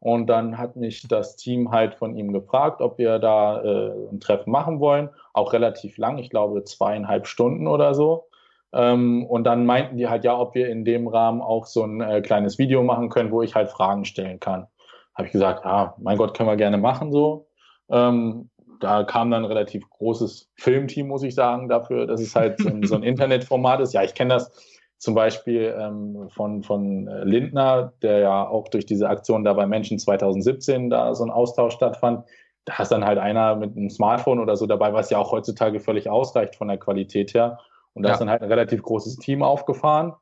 Und 0.06 0.28
dann 0.28 0.60
hat 0.60 0.76
mich 0.76 1.08
das 1.08 1.36
Team 1.36 1.72
halt 1.72 1.96
von 1.96 2.16
ihm 2.16 2.32
gefragt, 2.32 2.80
ob 2.80 3.00
wir 3.00 3.18
da 3.18 3.64
äh, 3.64 3.92
ein 4.12 4.20
Treffen 4.20 4.52
machen 4.52 4.80
wollen. 4.80 5.10
Auch 5.34 5.52
relativ 5.52 5.98
lang, 5.98 6.20
ich 6.20 6.30
glaube 6.30 6.64
zweieinhalb 6.64 7.26
Stunden 7.26 7.66
oder 7.66 7.96
so. 7.96 8.28
Ähm, 8.72 9.26
und 9.26 9.46
dann 9.46 9.66
meinten 9.66 9.98
die 9.98 10.08
halt, 10.08 10.24
ja, 10.24 10.38
ob 10.38 10.54
wir 10.54 10.70
in 10.70 10.86
dem 10.86 11.08
Rahmen 11.08 11.42
auch 11.42 11.66
so 11.66 11.82
ein 11.82 12.02
äh, 12.02 12.22
kleines 12.22 12.60
Video 12.60 12.84
machen 12.84 13.10
können, 13.10 13.32
wo 13.32 13.42
ich 13.42 13.56
halt 13.56 13.72
Fragen 13.72 14.06
stellen 14.06 14.40
kann. 14.40 14.68
Habe 15.16 15.26
ich 15.26 15.32
gesagt, 15.32 15.66
ja, 15.66 15.96
mein 15.98 16.20
Gott, 16.20 16.38
können 16.38 16.50
wir 16.50 16.56
gerne 16.56 16.78
machen 16.78 17.12
so. 17.12 17.48
Ähm, 17.90 18.52
da 18.80 19.06
kam 19.06 19.32
dann 19.32 19.44
ein 19.44 19.52
relativ 19.52 19.90
großes 19.90 20.52
Filmteam, 20.54 21.08
muss 21.08 21.24
ich 21.24 21.34
sagen, 21.34 21.68
dafür, 21.68 22.06
dass 22.06 22.22
es 22.22 22.36
halt 22.36 22.60
so 22.60 22.70
ein, 22.70 22.84
so 22.84 22.94
ein 22.94 23.02
Internetformat 23.12 23.80
ist. 23.80 23.96
Ja, 23.96 24.04
ich 24.04 24.14
kenne 24.14 24.36
das 24.36 24.75
zum 24.98 25.14
Beispiel 25.14 25.76
ähm, 25.78 26.30
von, 26.30 26.64
von 26.64 27.08
äh, 27.08 27.24
Lindner, 27.24 27.94
der 28.02 28.20
ja 28.20 28.48
auch 28.48 28.68
durch 28.70 28.86
diese 28.86 29.10
Aktion 29.10 29.44
da 29.44 29.54
bei 29.54 29.68
Menschen 29.68 30.00
2017 30.00 30.90
da 30.90 31.14
so 31.16 31.24
ein 31.24 31.32
Austausch 31.32 31.74
stattfand. 31.74 32.26
Da 32.66 32.82
ist 32.82 32.90
dann 32.90 33.06
halt 33.06 33.20
einer 33.20 33.56
mit 33.56 33.76
einem 33.76 33.90
Smartphone 33.90 34.40
oder 34.40 34.56
so 34.56 34.66
dabei, 34.66 34.94
was 34.94 35.10
ja 35.10 35.18
auch 35.18 35.32
heutzutage 35.32 35.80
völlig 35.80 36.10
ausreicht 36.10 36.56
von 36.56 36.68
der 36.68 36.78
Qualität 36.78 37.34
her. 37.34 37.60
Und 37.94 38.04
da 38.04 38.10
ja. 38.10 38.14
ist 38.14 38.20
dann 38.20 38.30
halt 38.30 38.42
ein 38.42 38.50
relativ 38.50 38.82
großes 38.82 39.18
Team 39.18 39.44
aufgefahren. 39.44 40.14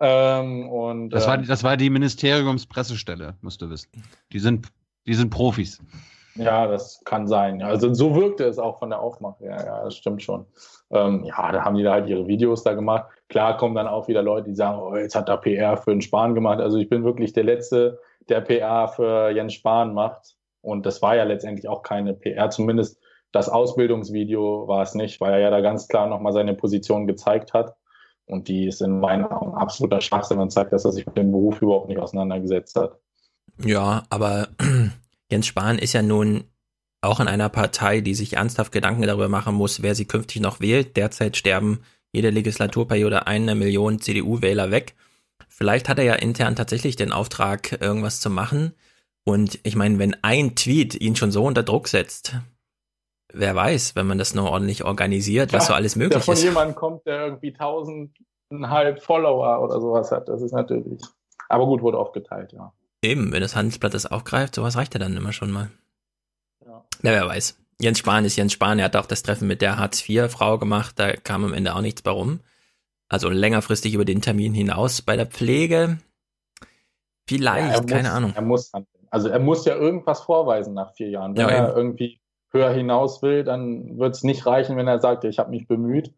Ähm, 0.00 0.68
und, 0.68 1.10
das, 1.10 1.26
war, 1.26 1.36
ähm, 1.36 1.46
das 1.46 1.64
war 1.64 1.76
die 1.76 1.90
Ministeriumspressestelle, 1.90 3.36
musst 3.40 3.62
du 3.62 3.70
wissen. 3.70 3.90
Die 4.32 4.38
sind, 4.38 4.68
die 5.06 5.14
sind 5.14 5.30
Profis. 5.30 5.78
Ja, 6.36 6.66
das 6.66 7.02
kann 7.04 7.26
sein. 7.26 7.62
Also 7.62 7.92
so 7.92 8.14
wirkte 8.14 8.44
es 8.44 8.58
auch 8.58 8.78
von 8.78 8.90
der 8.90 9.00
Aufmache. 9.00 9.44
Ja, 9.44 9.64
ja, 9.64 9.84
das 9.84 9.96
stimmt 9.96 10.22
schon. 10.22 10.46
Ähm, 10.90 11.24
ja, 11.24 11.50
da 11.52 11.64
haben 11.64 11.76
die 11.76 11.82
da 11.82 11.92
halt 11.92 12.08
ihre 12.08 12.26
Videos 12.28 12.62
da 12.62 12.74
gemacht. 12.74 13.06
Klar 13.30 13.56
kommen 13.56 13.74
dann 13.74 13.86
auch 13.86 14.08
wieder 14.08 14.22
Leute, 14.22 14.50
die 14.50 14.56
sagen, 14.56 14.78
oh, 14.82 14.96
jetzt 14.96 15.14
hat 15.14 15.28
er 15.28 15.38
PR 15.38 15.76
für 15.76 15.92
den 15.92 16.02
Spahn 16.02 16.34
gemacht. 16.34 16.60
Also 16.60 16.76
ich 16.76 16.88
bin 16.88 17.04
wirklich 17.04 17.32
der 17.32 17.44
Letzte, 17.44 18.00
der 18.28 18.40
PR 18.42 18.88
für 18.88 19.30
Jens 19.30 19.54
Spahn 19.54 19.94
macht. 19.94 20.36
Und 20.60 20.84
das 20.84 21.00
war 21.00 21.16
ja 21.16 21.24
letztendlich 21.24 21.68
auch 21.68 21.82
keine 21.82 22.12
PR, 22.12 22.50
zumindest 22.50 23.00
das 23.32 23.48
Ausbildungsvideo 23.48 24.66
war 24.66 24.82
es 24.82 24.94
nicht, 24.94 25.20
weil 25.20 25.32
er 25.32 25.38
ja 25.38 25.50
da 25.50 25.60
ganz 25.60 25.86
klar 25.86 26.08
nochmal 26.08 26.32
seine 26.32 26.54
Position 26.54 27.06
gezeigt 27.06 27.54
hat. 27.54 27.76
Und 28.26 28.48
die 28.48 28.66
ist 28.66 28.82
in 28.82 29.00
meinen 29.00 29.24
Augen 29.24 29.54
absoluter 29.54 30.00
Schwachsinn 30.00 30.38
und 30.38 30.50
zeigt, 30.50 30.72
dass 30.72 30.84
er 30.84 30.92
sich 30.92 31.06
mit 31.06 31.16
dem 31.16 31.32
Beruf 31.32 31.62
überhaupt 31.62 31.88
nicht 31.88 31.98
auseinandergesetzt 31.98 32.76
hat. 32.76 32.98
Ja, 33.64 34.04
aber 34.10 34.48
Jens 35.30 35.46
Spahn 35.46 35.78
ist 35.78 35.92
ja 35.92 36.02
nun 36.02 36.44
auch 37.02 37.20
in 37.20 37.28
einer 37.28 37.48
Partei, 37.48 38.00
die 38.00 38.14
sich 38.14 38.34
ernsthaft 38.34 38.72
Gedanken 38.72 39.02
darüber 39.02 39.28
machen 39.28 39.54
muss, 39.54 39.82
wer 39.82 39.94
sie 39.94 40.04
künftig 40.04 40.42
noch 40.42 40.60
wählt. 40.60 40.96
Derzeit 40.96 41.36
sterben 41.36 41.80
jede 42.12 42.30
Legislaturperiode 42.30 43.26
eine 43.26 43.54
Million 43.54 44.00
CDU-Wähler 44.00 44.70
weg. 44.70 44.94
Vielleicht 45.48 45.88
hat 45.88 45.98
er 45.98 46.04
ja 46.04 46.14
intern 46.14 46.56
tatsächlich 46.56 46.96
den 46.96 47.12
Auftrag, 47.12 47.80
irgendwas 47.80 48.20
zu 48.20 48.30
machen. 48.30 48.74
Und 49.24 49.60
ich 49.62 49.76
meine, 49.76 49.98
wenn 49.98 50.16
ein 50.22 50.56
Tweet 50.56 50.94
ihn 50.94 51.16
schon 51.16 51.30
so 51.30 51.44
unter 51.44 51.62
Druck 51.62 51.88
setzt, 51.88 52.36
wer 53.32 53.54
weiß, 53.54 53.94
wenn 53.96 54.06
man 54.06 54.18
das 54.18 54.34
nur 54.34 54.50
ordentlich 54.50 54.84
organisiert, 54.84 55.52
was 55.52 55.64
ja, 55.64 55.68
so 55.68 55.74
alles 55.74 55.96
möglich 55.96 56.14
der 56.14 56.22
von 56.22 56.34
ist. 56.34 56.40
von 56.40 56.48
jemandem 56.48 56.74
kommt, 56.74 57.06
der 57.06 57.26
irgendwie 57.26 57.52
tausendeinhalb 57.52 59.02
Follower 59.02 59.62
oder 59.62 59.80
sowas 59.80 60.10
hat, 60.10 60.28
das 60.28 60.42
ist 60.42 60.52
natürlich. 60.52 61.02
Aber 61.48 61.66
gut, 61.66 61.82
wurde 61.82 61.98
aufgeteilt, 61.98 62.52
ja. 62.52 62.72
Eben, 63.02 63.32
wenn 63.32 63.40
das 63.40 63.56
Handelsblatt 63.56 63.94
das 63.94 64.06
aufgreift, 64.06 64.54
sowas 64.54 64.76
reicht 64.76 64.94
ja 64.94 65.00
dann 65.00 65.16
immer 65.16 65.32
schon 65.32 65.50
mal. 65.50 65.70
Ja. 66.64 66.84
ja, 67.02 67.12
wer 67.12 67.26
weiß. 67.26 67.59
Jens 67.80 67.98
Spahn 67.98 68.24
ist 68.24 68.36
Jens 68.36 68.52
Spahn, 68.52 68.78
er 68.78 68.84
hat 68.86 68.96
auch 68.96 69.06
das 69.06 69.22
Treffen 69.22 69.48
mit 69.48 69.62
der 69.62 69.78
Hartz-IV-Frau 69.78 70.58
gemacht, 70.58 70.98
da 70.98 71.12
kam 71.12 71.44
am 71.44 71.54
Ende 71.54 71.74
auch 71.74 71.80
nichts 71.80 72.02
bei 72.02 72.10
rum. 72.10 72.40
Also 73.08 73.28
längerfristig 73.30 73.94
über 73.94 74.04
den 74.04 74.20
Termin 74.20 74.54
hinaus 74.54 75.02
bei 75.02 75.16
der 75.16 75.26
Pflege. 75.26 75.98
Vielleicht, 77.26 77.78
ja, 77.78 77.82
keine 77.84 78.08
muss, 78.08 78.16
Ahnung. 78.16 78.32
Er 78.34 78.42
muss, 78.42 78.72
also 79.10 79.28
er 79.28 79.38
muss 79.38 79.64
ja 79.64 79.74
irgendwas 79.76 80.20
vorweisen 80.20 80.74
nach 80.74 80.92
vier 80.94 81.08
Jahren. 81.08 81.36
Wenn 81.36 81.48
ja, 81.48 81.54
er 81.54 81.76
irgendwie 81.76 82.20
höher 82.52 82.70
hinaus 82.70 83.22
will, 83.22 83.44
dann 83.44 83.98
wird 83.98 84.14
es 84.14 84.22
nicht 84.22 84.46
reichen, 84.46 84.76
wenn 84.76 84.86
er 84.86 85.00
sagt, 85.00 85.24
ich 85.24 85.38
habe 85.38 85.50
mich 85.50 85.66
bemüht. 85.66 86.12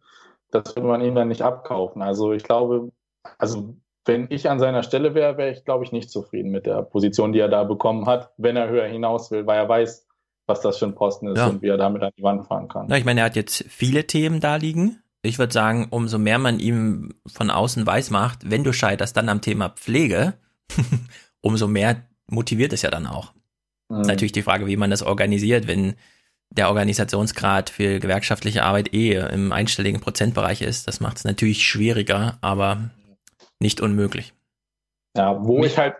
Das 0.50 0.74
würde 0.76 0.88
man 0.88 1.00
ihm 1.00 1.14
dann 1.14 1.28
nicht 1.28 1.42
abkaufen. 1.42 2.02
Also 2.02 2.32
ich 2.32 2.42
glaube, 2.42 2.90
also 3.38 3.74
wenn 4.04 4.26
ich 4.30 4.50
an 4.50 4.58
seiner 4.58 4.82
Stelle 4.82 5.14
wäre, 5.14 5.36
wäre 5.36 5.50
ich, 5.50 5.64
glaube 5.64 5.84
ich, 5.84 5.92
nicht 5.92 6.10
zufrieden 6.10 6.50
mit 6.50 6.66
der 6.66 6.82
Position, 6.82 7.32
die 7.32 7.38
er 7.38 7.48
da 7.48 7.64
bekommen 7.64 8.06
hat, 8.06 8.32
wenn 8.36 8.56
er 8.56 8.68
höher 8.68 8.86
hinaus 8.86 9.30
will, 9.30 9.46
weil 9.46 9.58
er 9.58 9.68
weiß, 9.68 10.06
was 10.46 10.60
das 10.60 10.78
für 10.78 10.86
ein 10.86 10.94
Posten 10.94 11.28
ist 11.28 11.38
ja. 11.38 11.46
und 11.46 11.62
wie 11.62 11.68
er 11.68 11.76
damit 11.76 12.02
an 12.02 12.12
die 12.16 12.22
Wand 12.22 12.46
fahren 12.46 12.68
kann. 12.68 12.88
Ja, 12.88 12.96
ich 12.96 13.04
meine, 13.04 13.20
er 13.20 13.26
hat 13.26 13.36
jetzt 13.36 13.64
viele 13.68 14.06
Themen 14.06 14.40
da 14.40 14.56
liegen. 14.56 15.02
Ich 15.22 15.38
würde 15.38 15.52
sagen, 15.52 15.86
umso 15.90 16.18
mehr 16.18 16.38
man 16.38 16.58
ihm 16.58 17.14
von 17.26 17.50
außen 17.50 17.86
weiß 17.86 18.10
macht, 18.10 18.50
wenn 18.50 18.64
du 18.64 18.72
scheiterst 18.72 19.16
dann 19.16 19.28
am 19.28 19.40
Thema 19.40 19.68
Pflege, 19.68 20.34
umso 21.40 21.68
mehr 21.68 22.02
motiviert 22.26 22.72
es 22.72 22.82
ja 22.82 22.90
dann 22.90 23.06
auch. 23.06 23.32
Mhm. 23.88 24.02
Natürlich 24.02 24.32
die 24.32 24.42
Frage, 24.42 24.66
wie 24.66 24.76
man 24.76 24.90
das 24.90 25.02
organisiert, 25.02 25.68
wenn 25.68 25.94
der 26.50 26.68
Organisationsgrad 26.68 27.70
für 27.70 27.98
gewerkschaftliche 27.98 28.62
Arbeit 28.62 28.92
eh 28.92 29.14
im 29.14 29.52
einstelligen 29.52 30.00
Prozentbereich 30.00 30.60
ist. 30.60 30.86
Das 30.86 31.00
macht 31.00 31.18
es 31.18 31.24
natürlich 31.24 31.64
schwieriger, 31.64 32.38
aber 32.40 32.90
nicht 33.58 33.80
unmöglich. 33.80 34.34
Ja, 35.16 35.44
wo 35.44 35.64
ich 35.64 35.78
halt 35.78 35.94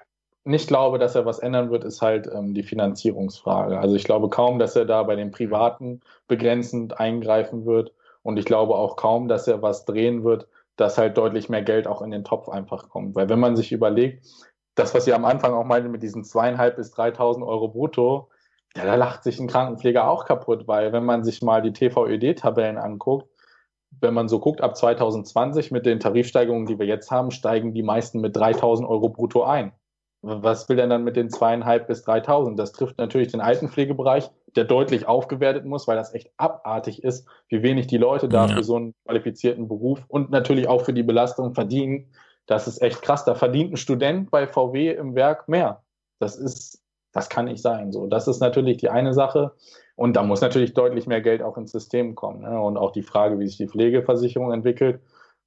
nicht 0.44 0.68
glaube, 0.68 0.98
dass 0.98 1.14
er 1.14 1.24
was 1.24 1.38
ändern 1.38 1.70
wird, 1.70 1.84
ist 1.84 2.02
halt 2.02 2.28
ähm, 2.32 2.54
die 2.54 2.62
Finanzierungsfrage. 2.62 3.78
Also 3.78 3.94
ich 3.94 4.04
glaube 4.04 4.28
kaum, 4.28 4.58
dass 4.58 4.74
er 4.74 4.84
da 4.84 5.02
bei 5.02 5.16
den 5.16 5.30
Privaten 5.30 6.00
begrenzend 6.26 6.98
eingreifen 6.98 7.64
wird. 7.64 7.92
Und 8.22 8.38
ich 8.38 8.44
glaube 8.44 8.74
auch 8.74 8.96
kaum, 8.96 9.28
dass 9.28 9.48
er 9.48 9.62
was 9.62 9.84
drehen 9.84 10.24
wird, 10.24 10.48
dass 10.76 10.98
halt 10.98 11.16
deutlich 11.16 11.48
mehr 11.48 11.62
Geld 11.62 11.86
auch 11.86 12.02
in 12.02 12.10
den 12.10 12.24
Topf 12.24 12.48
einfach 12.48 12.88
kommt. 12.88 13.14
Weil 13.14 13.28
wenn 13.28 13.40
man 13.40 13.56
sich 13.56 13.72
überlegt, 13.72 14.26
das, 14.74 14.94
was 14.94 15.06
ihr 15.06 15.14
am 15.14 15.24
Anfang 15.24 15.54
auch 15.54 15.64
meinte 15.64 15.88
mit 15.88 16.02
diesen 16.02 16.24
zweieinhalb 16.24 16.76
bis 16.76 16.94
3.000 16.94 17.46
Euro 17.46 17.68
brutto, 17.68 18.28
ja, 18.76 18.86
da 18.86 18.94
lacht 18.94 19.22
sich 19.22 19.38
ein 19.38 19.48
Krankenpfleger 19.48 20.08
auch 20.08 20.24
kaputt, 20.24 20.66
weil 20.66 20.92
wenn 20.92 21.04
man 21.04 21.24
sich 21.24 21.42
mal 21.42 21.60
die 21.60 21.74
TVÖD-Tabellen 21.74 22.78
anguckt, 22.78 23.28
wenn 24.00 24.14
man 24.14 24.28
so 24.28 24.40
guckt, 24.40 24.62
ab 24.62 24.76
2020 24.76 25.70
mit 25.70 25.84
den 25.84 26.00
Tarifsteigerungen, 26.00 26.64
die 26.64 26.78
wir 26.78 26.86
jetzt 26.86 27.10
haben, 27.10 27.30
steigen 27.30 27.74
die 27.74 27.82
meisten 27.82 28.20
mit 28.20 28.34
3000 28.34 28.88
Euro 28.88 29.10
brutto 29.10 29.44
ein. 29.44 29.72
Was 30.22 30.68
will 30.68 30.76
denn 30.76 30.88
dann 30.88 31.02
mit 31.02 31.16
den 31.16 31.30
zweieinhalb 31.30 31.88
bis 31.88 32.04
3000? 32.04 32.56
Das 32.56 32.70
trifft 32.70 32.96
natürlich 32.98 33.32
den 33.32 33.40
Altenpflegebereich, 33.40 34.30
der 34.54 34.64
deutlich 34.64 35.08
aufgewertet 35.08 35.64
muss, 35.64 35.88
weil 35.88 35.96
das 35.96 36.14
echt 36.14 36.30
abartig 36.36 37.02
ist, 37.02 37.26
wie 37.48 37.64
wenig 37.64 37.88
die 37.88 37.98
Leute 37.98 38.28
da 38.28 38.46
ja. 38.46 38.54
für 38.54 38.62
so 38.62 38.76
einen 38.76 38.94
qualifizierten 39.04 39.66
Beruf 39.66 40.04
und 40.06 40.30
natürlich 40.30 40.68
auch 40.68 40.84
für 40.84 40.92
die 40.92 41.02
Belastung 41.02 41.54
verdienen. 41.54 42.12
Das 42.46 42.68
ist 42.68 42.80
echt 42.80 43.02
krass. 43.02 43.24
Da 43.24 43.34
verdient 43.34 43.72
ein 43.72 43.76
Student 43.76 44.30
bei 44.30 44.46
VW 44.46 44.92
im 44.92 45.16
Werk 45.16 45.48
mehr. 45.48 45.82
Das 46.20 46.36
ist, 46.36 46.80
das 47.12 47.28
kann 47.28 47.46
nicht 47.46 47.60
sein. 47.60 47.90
So, 47.90 48.06
das 48.06 48.28
ist 48.28 48.38
natürlich 48.38 48.76
die 48.76 48.90
eine 48.90 49.14
Sache. 49.14 49.52
Und 49.96 50.14
da 50.14 50.22
muss 50.22 50.40
natürlich 50.40 50.72
deutlich 50.72 51.08
mehr 51.08 51.20
Geld 51.20 51.42
auch 51.42 51.56
ins 51.56 51.72
System 51.72 52.14
kommen. 52.14 52.42
Ne? 52.42 52.60
Und 52.60 52.76
auch 52.76 52.92
die 52.92 53.02
Frage, 53.02 53.40
wie 53.40 53.46
sich 53.46 53.56
die 53.56 53.68
Pflegeversicherung 53.68 54.52
entwickelt. 54.52 55.00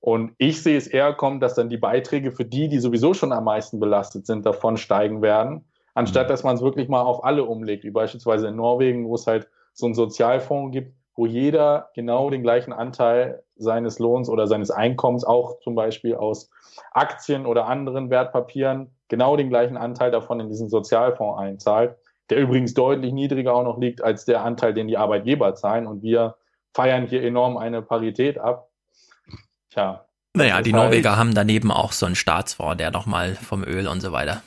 Und 0.06 0.36
ich 0.38 0.62
sehe 0.62 0.78
es 0.78 0.86
eher 0.86 1.14
kommen, 1.14 1.40
dass 1.40 1.56
dann 1.56 1.68
die 1.68 1.80
Beiträge 1.80 2.32
für 2.32 2.46
die, 2.46 2.70
die 2.70 2.78
sowieso 2.78 3.16
schon 3.16 3.32
am 3.32 3.46
meisten 3.46 3.80
belastet 3.80 4.28
sind, 4.28 4.46
davon 4.46 4.78
steigen 4.78 5.24
werden, 5.24 5.66
anstatt 5.96 6.28
mhm. 6.28 6.30
dass 6.30 6.44
man 6.44 6.56
es 6.56 6.62
wirklich 6.62 6.88
mal 6.88 7.02
auf 7.02 7.24
alle 7.24 7.44
umlegt, 7.44 7.84
wie 7.84 7.90
beispielsweise 7.90 8.50
in 8.50 8.56
Norwegen, 8.56 9.08
wo 9.08 9.16
es 9.16 9.26
halt 9.26 9.50
so 9.74 9.88
einen 9.88 9.96
Sozialfonds 9.96 10.74
gibt, 10.74 10.94
wo 11.16 11.26
jeder 11.26 11.90
genau 11.96 12.30
den 12.30 12.44
gleichen 12.44 12.72
Anteil 12.72 13.42
seines 13.56 13.98
Lohns 13.98 14.30
oder 14.30 14.46
seines 14.46 14.70
Einkommens, 14.70 15.24
auch 15.24 15.60
zum 15.62 15.74
Beispiel 15.74 16.14
aus 16.14 16.52
Aktien 16.92 17.48
oder 17.48 17.66
anderen 17.66 18.12
Wertpapieren, 18.12 18.92
genau 19.08 19.36
den 19.36 19.50
gleichen 19.50 19.76
Anteil 19.76 20.12
davon 20.12 20.40
in 20.40 20.50
diesen 20.50 20.70
Sozialfonds 20.70 21.40
einzahlt, 21.40 21.96
der 22.30 22.38
übrigens 22.38 22.76
deutlich 22.76 23.12
niedriger 23.12 23.56
auch 23.56 23.64
noch 23.64 23.80
liegt 23.80 24.04
als 24.04 24.26
der 24.26 24.44
Anteil, 24.44 24.76
den 24.76 24.88
die 24.88 24.98
Arbeitgeber 24.98 25.56
zahlen. 25.56 25.88
Und 25.88 26.04
wir 26.04 26.36
feiern 26.76 27.08
hier 27.08 27.24
enorm 27.24 27.58
eine 27.58 27.82
Parität 27.82 28.38
ab. 28.38 28.70
Tja. 29.76 30.06
Naja, 30.34 30.62
die 30.62 30.72
Norweger 30.72 31.12
halt, 31.12 31.20
haben 31.20 31.36
daneben 31.36 31.70
auch 31.70 31.92
so 31.92 32.06
einen 32.06 32.16
Staatsfonds, 32.16 32.78
der 32.78 32.92
nochmal 32.92 33.36
vom 33.36 33.64
Öl 33.64 33.88
und 33.88 34.00
so 34.00 34.14
weiter. 34.14 34.42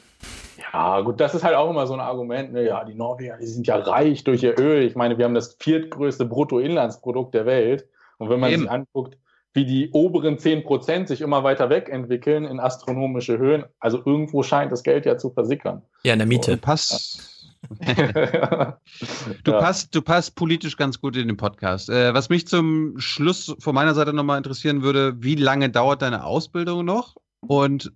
Ja, 0.72 1.00
gut, 1.02 1.20
das 1.20 1.34
ist 1.34 1.44
halt 1.44 1.54
auch 1.54 1.68
immer 1.68 1.86
so 1.86 1.92
ein 1.92 2.00
Argument. 2.00 2.52
Ne? 2.52 2.66
Ja, 2.66 2.84
die 2.84 2.94
Norweger, 2.94 3.36
die 3.38 3.46
sind 3.46 3.66
ja 3.66 3.76
reich 3.76 4.24
durch 4.24 4.42
ihr 4.42 4.58
Öl. 4.58 4.82
Ich 4.84 4.96
meine, 4.96 5.18
wir 5.18 5.26
haben 5.26 5.34
das 5.34 5.56
viertgrößte 5.60 6.24
Bruttoinlandsprodukt 6.24 7.34
der 7.34 7.44
Welt. 7.44 7.86
Und 8.16 8.30
wenn 8.30 8.40
man 8.40 8.50
Eben. 8.50 8.62
sich 8.62 8.70
anguckt, 8.70 9.18
wie 9.52 9.66
die 9.66 9.90
oberen 9.92 10.38
10 10.38 10.64
Prozent 10.64 11.08
sich 11.08 11.20
immer 11.20 11.44
weiter 11.44 11.68
wegentwickeln 11.68 12.46
in 12.46 12.58
astronomische 12.58 13.38
Höhen, 13.38 13.64
also 13.80 13.98
irgendwo 13.98 14.42
scheint 14.42 14.72
das 14.72 14.82
Geld 14.82 15.04
ja 15.04 15.18
zu 15.18 15.30
versickern. 15.30 15.82
Ja, 16.04 16.14
in 16.14 16.20
der 16.20 16.28
Miete. 16.28 16.52
So, 16.52 16.56
passt, 16.58 17.37
du, 17.70 19.50
ja. 19.50 19.58
passt, 19.58 19.94
du 19.94 20.02
passt 20.02 20.34
politisch 20.36 20.76
ganz 20.76 21.00
gut 21.00 21.16
in 21.16 21.28
den 21.28 21.36
Podcast. 21.36 21.88
Äh, 21.88 22.14
was 22.14 22.28
mich 22.28 22.46
zum 22.46 22.98
Schluss 22.98 23.54
von 23.58 23.74
meiner 23.74 23.94
Seite 23.94 24.12
nochmal 24.12 24.38
interessieren 24.38 24.82
würde, 24.82 25.22
wie 25.22 25.34
lange 25.34 25.70
dauert 25.70 26.02
deine 26.02 26.24
Ausbildung 26.24 26.84
noch? 26.84 27.16
Und 27.40 27.92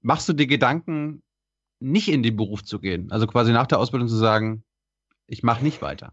machst 0.00 0.28
du 0.28 0.32
dir 0.32 0.46
Gedanken, 0.46 1.22
nicht 1.80 2.08
in 2.08 2.22
den 2.22 2.36
Beruf 2.36 2.64
zu 2.64 2.78
gehen? 2.78 3.10
Also 3.10 3.26
quasi 3.26 3.52
nach 3.52 3.66
der 3.66 3.78
Ausbildung 3.78 4.08
zu 4.08 4.16
sagen, 4.16 4.62
ich 5.26 5.42
mache 5.42 5.62
nicht 5.62 5.82
weiter. 5.82 6.12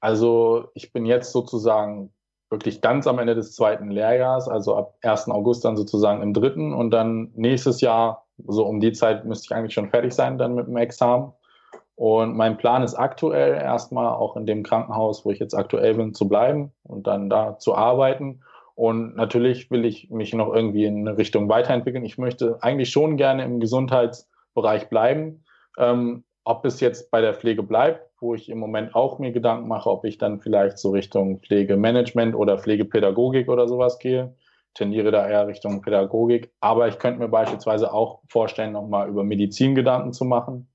Also 0.00 0.70
ich 0.74 0.92
bin 0.92 1.06
jetzt 1.06 1.32
sozusagen 1.32 2.12
wirklich 2.50 2.80
ganz 2.80 3.06
am 3.06 3.18
Ende 3.18 3.34
des 3.34 3.54
zweiten 3.54 3.90
Lehrjahres, 3.90 4.46
also 4.46 4.76
ab 4.76 4.96
1. 5.02 5.28
August 5.28 5.64
dann 5.64 5.76
sozusagen 5.76 6.22
im 6.22 6.34
dritten 6.34 6.74
und 6.74 6.90
dann 6.90 7.32
nächstes 7.34 7.80
Jahr, 7.80 8.26
so 8.46 8.66
um 8.66 8.78
die 8.78 8.92
Zeit 8.92 9.24
müsste 9.24 9.46
ich 9.46 9.56
eigentlich 9.56 9.72
schon 9.72 9.88
fertig 9.88 10.12
sein 10.12 10.38
dann 10.38 10.54
mit 10.54 10.66
dem 10.66 10.76
Examen. 10.76 11.32
Und 12.02 12.36
mein 12.36 12.56
Plan 12.56 12.82
ist 12.82 12.96
aktuell 12.96 13.54
erstmal 13.54 14.08
auch 14.08 14.36
in 14.36 14.44
dem 14.44 14.64
Krankenhaus, 14.64 15.24
wo 15.24 15.30
ich 15.30 15.38
jetzt 15.38 15.54
aktuell 15.54 15.94
bin, 15.94 16.14
zu 16.14 16.26
bleiben 16.26 16.72
und 16.82 17.06
dann 17.06 17.30
da 17.30 17.60
zu 17.60 17.76
arbeiten. 17.76 18.40
Und 18.74 19.14
natürlich 19.14 19.70
will 19.70 19.84
ich 19.84 20.10
mich 20.10 20.34
noch 20.34 20.52
irgendwie 20.52 20.84
in 20.84 21.06
eine 21.06 21.16
Richtung 21.16 21.48
weiterentwickeln. 21.48 22.04
Ich 22.04 22.18
möchte 22.18 22.58
eigentlich 22.60 22.90
schon 22.90 23.16
gerne 23.16 23.44
im 23.44 23.60
Gesundheitsbereich 23.60 24.88
bleiben. 24.88 25.44
Ähm, 25.78 26.24
ob 26.42 26.64
es 26.64 26.80
jetzt 26.80 27.12
bei 27.12 27.20
der 27.20 27.34
Pflege 27.34 27.62
bleibt, 27.62 28.10
wo 28.20 28.34
ich 28.34 28.48
im 28.48 28.58
Moment 28.58 28.96
auch 28.96 29.20
mir 29.20 29.30
Gedanken 29.30 29.68
mache, 29.68 29.88
ob 29.88 30.04
ich 30.04 30.18
dann 30.18 30.40
vielleicht 30.40 30.78
so 30.78 30.90
Richtung 30.90 31.38
Pflegemanagement 31.38 32.34
oder 32.34 32.58
Pflegepädagogik 32.58 33.48
oder 33.48 33.68
sowas 33.68 34.00
gehe. 34.00 34.34
Tendiere 34.74 35.12
da 35.12 35.28
eher 35.28 35.46
Richtung 35.46 35.82
Pädagogik. 35.82 36.50
Aber 36.58 36.88
ich 36.88 36.98
könnte 36.98 37.20
mir 37.20 37.28
beispielsweise 37.28 37.92
auch 37.92 38.22
vorstellen, 38.28 38.72
nochmal 38.72 39.08
über 39.08 39.22
Medizin 39.22 39.76
Gedanken 39.76 40.12
zu 40.12 40.24
machen 40.24 40.66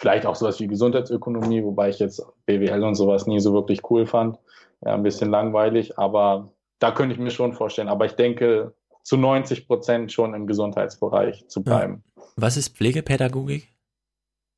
Vielleicht 0.00 0.24
auch 0.24 0.34
sowas 0.34 0.58
wie 0.60 0.66
Gesundheitsökonomie, 0.66 1.62
wobei 1.62 1.90
ich 1.90 1.98
jetzt 1.98 2.24
BWL 2.46 2.84
und 2.84 2.94
sowas 2.94 3.26
nie 3.26 3.38
so 3.38 3.52
wirklich 3.52 3.82
cool 3.90 4.06
fand. 4.06 4.38
Ja, 4.82 4.94
ein 4.94 5.02
bisschen 5.02 5.28
langweilig, 5.28 5.98
aber 5.98 6.50
da 6.78 6.90
könnte 6.90 7.14
ich 7.14 7.20
mir 7.20 7.30
schon 7.30 7.52
vorstellen. 7.52 7.88
Aber 7.88 8.06
ich 8.06 8.12
denke, 8.12 8.72
zu 9.02 9.18
90 9.18 9.66
Prozent 9.66 10.10
schon 10.10 10.32
im 10.32 10.46
Gesundheitsbereich 10.46 11.46
zu 11.48 11.62
bleiben. 11.62 12.02
Was 12.36 12.56
ist 12.56 12.78
Pflegepädagogik? 12.78 13.68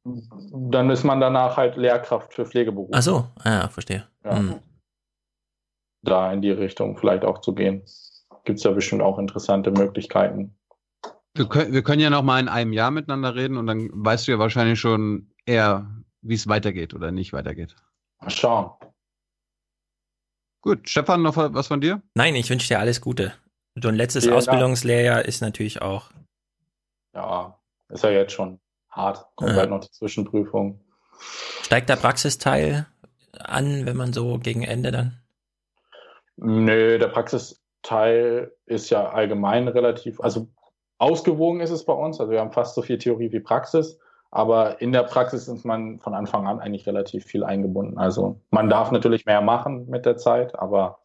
Dann 0.05 0.91
ist 0.91 1.03
man 1.03 1.21
danach 1.21 1.57
halt 1.57 1.77
Lehrkraft 1.77 2.33
für 2.35 2.47
Pflegeberufe. 2.47 2.93
Ach 2.95 3.03
so, 3.03 3.25
ah, 3.43 3.51
ja, 3.51 3.69
verstehe. 3.69 4.07
Ja. 4.25 4.37
Hm. 4.37 4.61
Da 6.05 6.33
in 6.33 6.41
die 6.41 6.53
Richtung 6.53 6.97
vielleicht 6.97 7.25
auch 7.25 7.41
zu 7.41 7.53
gehen. 7.53 7.83
Gibt 8.45 8.59
es 8.59 8.65
ja 8.65 8.71
bestimmt 8.71 9.03
auch 9.03 9.19
interessante 9.19 9.73
Möglichkeiten. 9.73 10.55
Wir 11.35 11.49
können, 11.49 11.73
wir 11.73 11.83
können 11.83 12.01
ja 12.01 12.11
noch 12.11 12.23
mal 12.23 12.39
in 12.39 12.49
einem 12.49 12.73
Jahr 12.73 12.93
miteinander 12.93 13.35
reden 13.35 13.57
und 13.57 13.67
dann 13.67 13.91
weißt 13.93 14.29
du 14.29 14.33
ja 14.33 14.39
wahrscheinlich 14.39 14.79
schon, 14.79 15.32
eher, 15.47 15.91
wie 16.21 16.35
es 16.35 16.49
weitergeht 16.49 16.95
oder 16.95 17.11
nicht 17.11 17.33
weitergeht. 17.33 17.77
Mal 18.21 18.31
schauen. 18.31 18.71
Gut, 20.61 20.89
Stefan, 20.89 21.23
noch 21.23 21.37
was 21.37 21.67
von 21.67 21.81
dir? 21.81 22.03
Nein, 22.15 22.37
ich 22.37 22.49
wünsche 22.49 22.69
dir 22.69 22.79
alles 22.79 23.01
Gute. 23.01 23.33
So 23.75 23.89
ein 23.89 23.97
letztes 23.97 24.25
Vielen 24.25 24.37
Ausbildungslehrjahr 24.37 25.17
Dank. 25.17 25.29
ist 25.29 25.41
natürlich 25.41 25.83
auch. 25.83 26.11
Ja, 27.15 27.59
ist 27.89 28.05
ja 28.05 28.11
jetzt 28.11 28.33
schon 28.33 28.61
hart. 28.91 29.27
Kommt 29.35 29.53
ja. 29.53 29.57
halt 29.57 29.71
noch 29.71 29.81
die 29.81 29.91
Zwischenprüfung. 29.91 30.81
Steigt 31.63 31.89
der 31.89 31.97
Praxisteil 31.97 32.87
an, 33.39 33.87
wenn 33.87 33.97
man 33.97 34.13
so 34.13 34.39
gegen 34.39 34.63
Ende 34.63 34.93
dann? 34.93 35.19
Nö, 36.37 36.99
der 36.99 37.09
Praxisteil 37.09 38.53
ist 38.67 38.91
ja 38.91 39.11
allgemein 39.11 39.69
relativ, 39.69 40.21
also 40.21 40.49
ausgewogen 40.99 41.61
ist 41.61 41.71
es 41.71 41.85
bei 41.85 41.93
uns. 41.93 42.21
Also 42.21 42.31
wir 42.31 42.41
haben 42.41 42.53
fast 42.53 42.75
so 42.75 42.83
viel 42.83 42.99
Theorie 42.99 43.33
wie 43.33 43.41
Praxis. 43.41 43.99
Aber 44.35 44.81
in 44.81 44.93
der 44.93 45.03
Praxis 45.03 45.47
ist 45.47 45.65
man 45.67 46.01
von 46.01 46.15
Anfang 46.15 46.47
an 46.47 46.59
eigentlich 46.59 46.87
relativ 46.87 47.27
viel 47.27 47.45
eingebunden. 47.45 47.99
Also 47.99 48.41
man 48.51 48.71
darf 48.71 48.91
natürlich 48.91 49.27
mehr 49.27 49.43
machen 49.43 49.91
mit 49.91 50.07
der 50.07 50.17
Zeit, 50.17 50.59
aber 50.59 51.01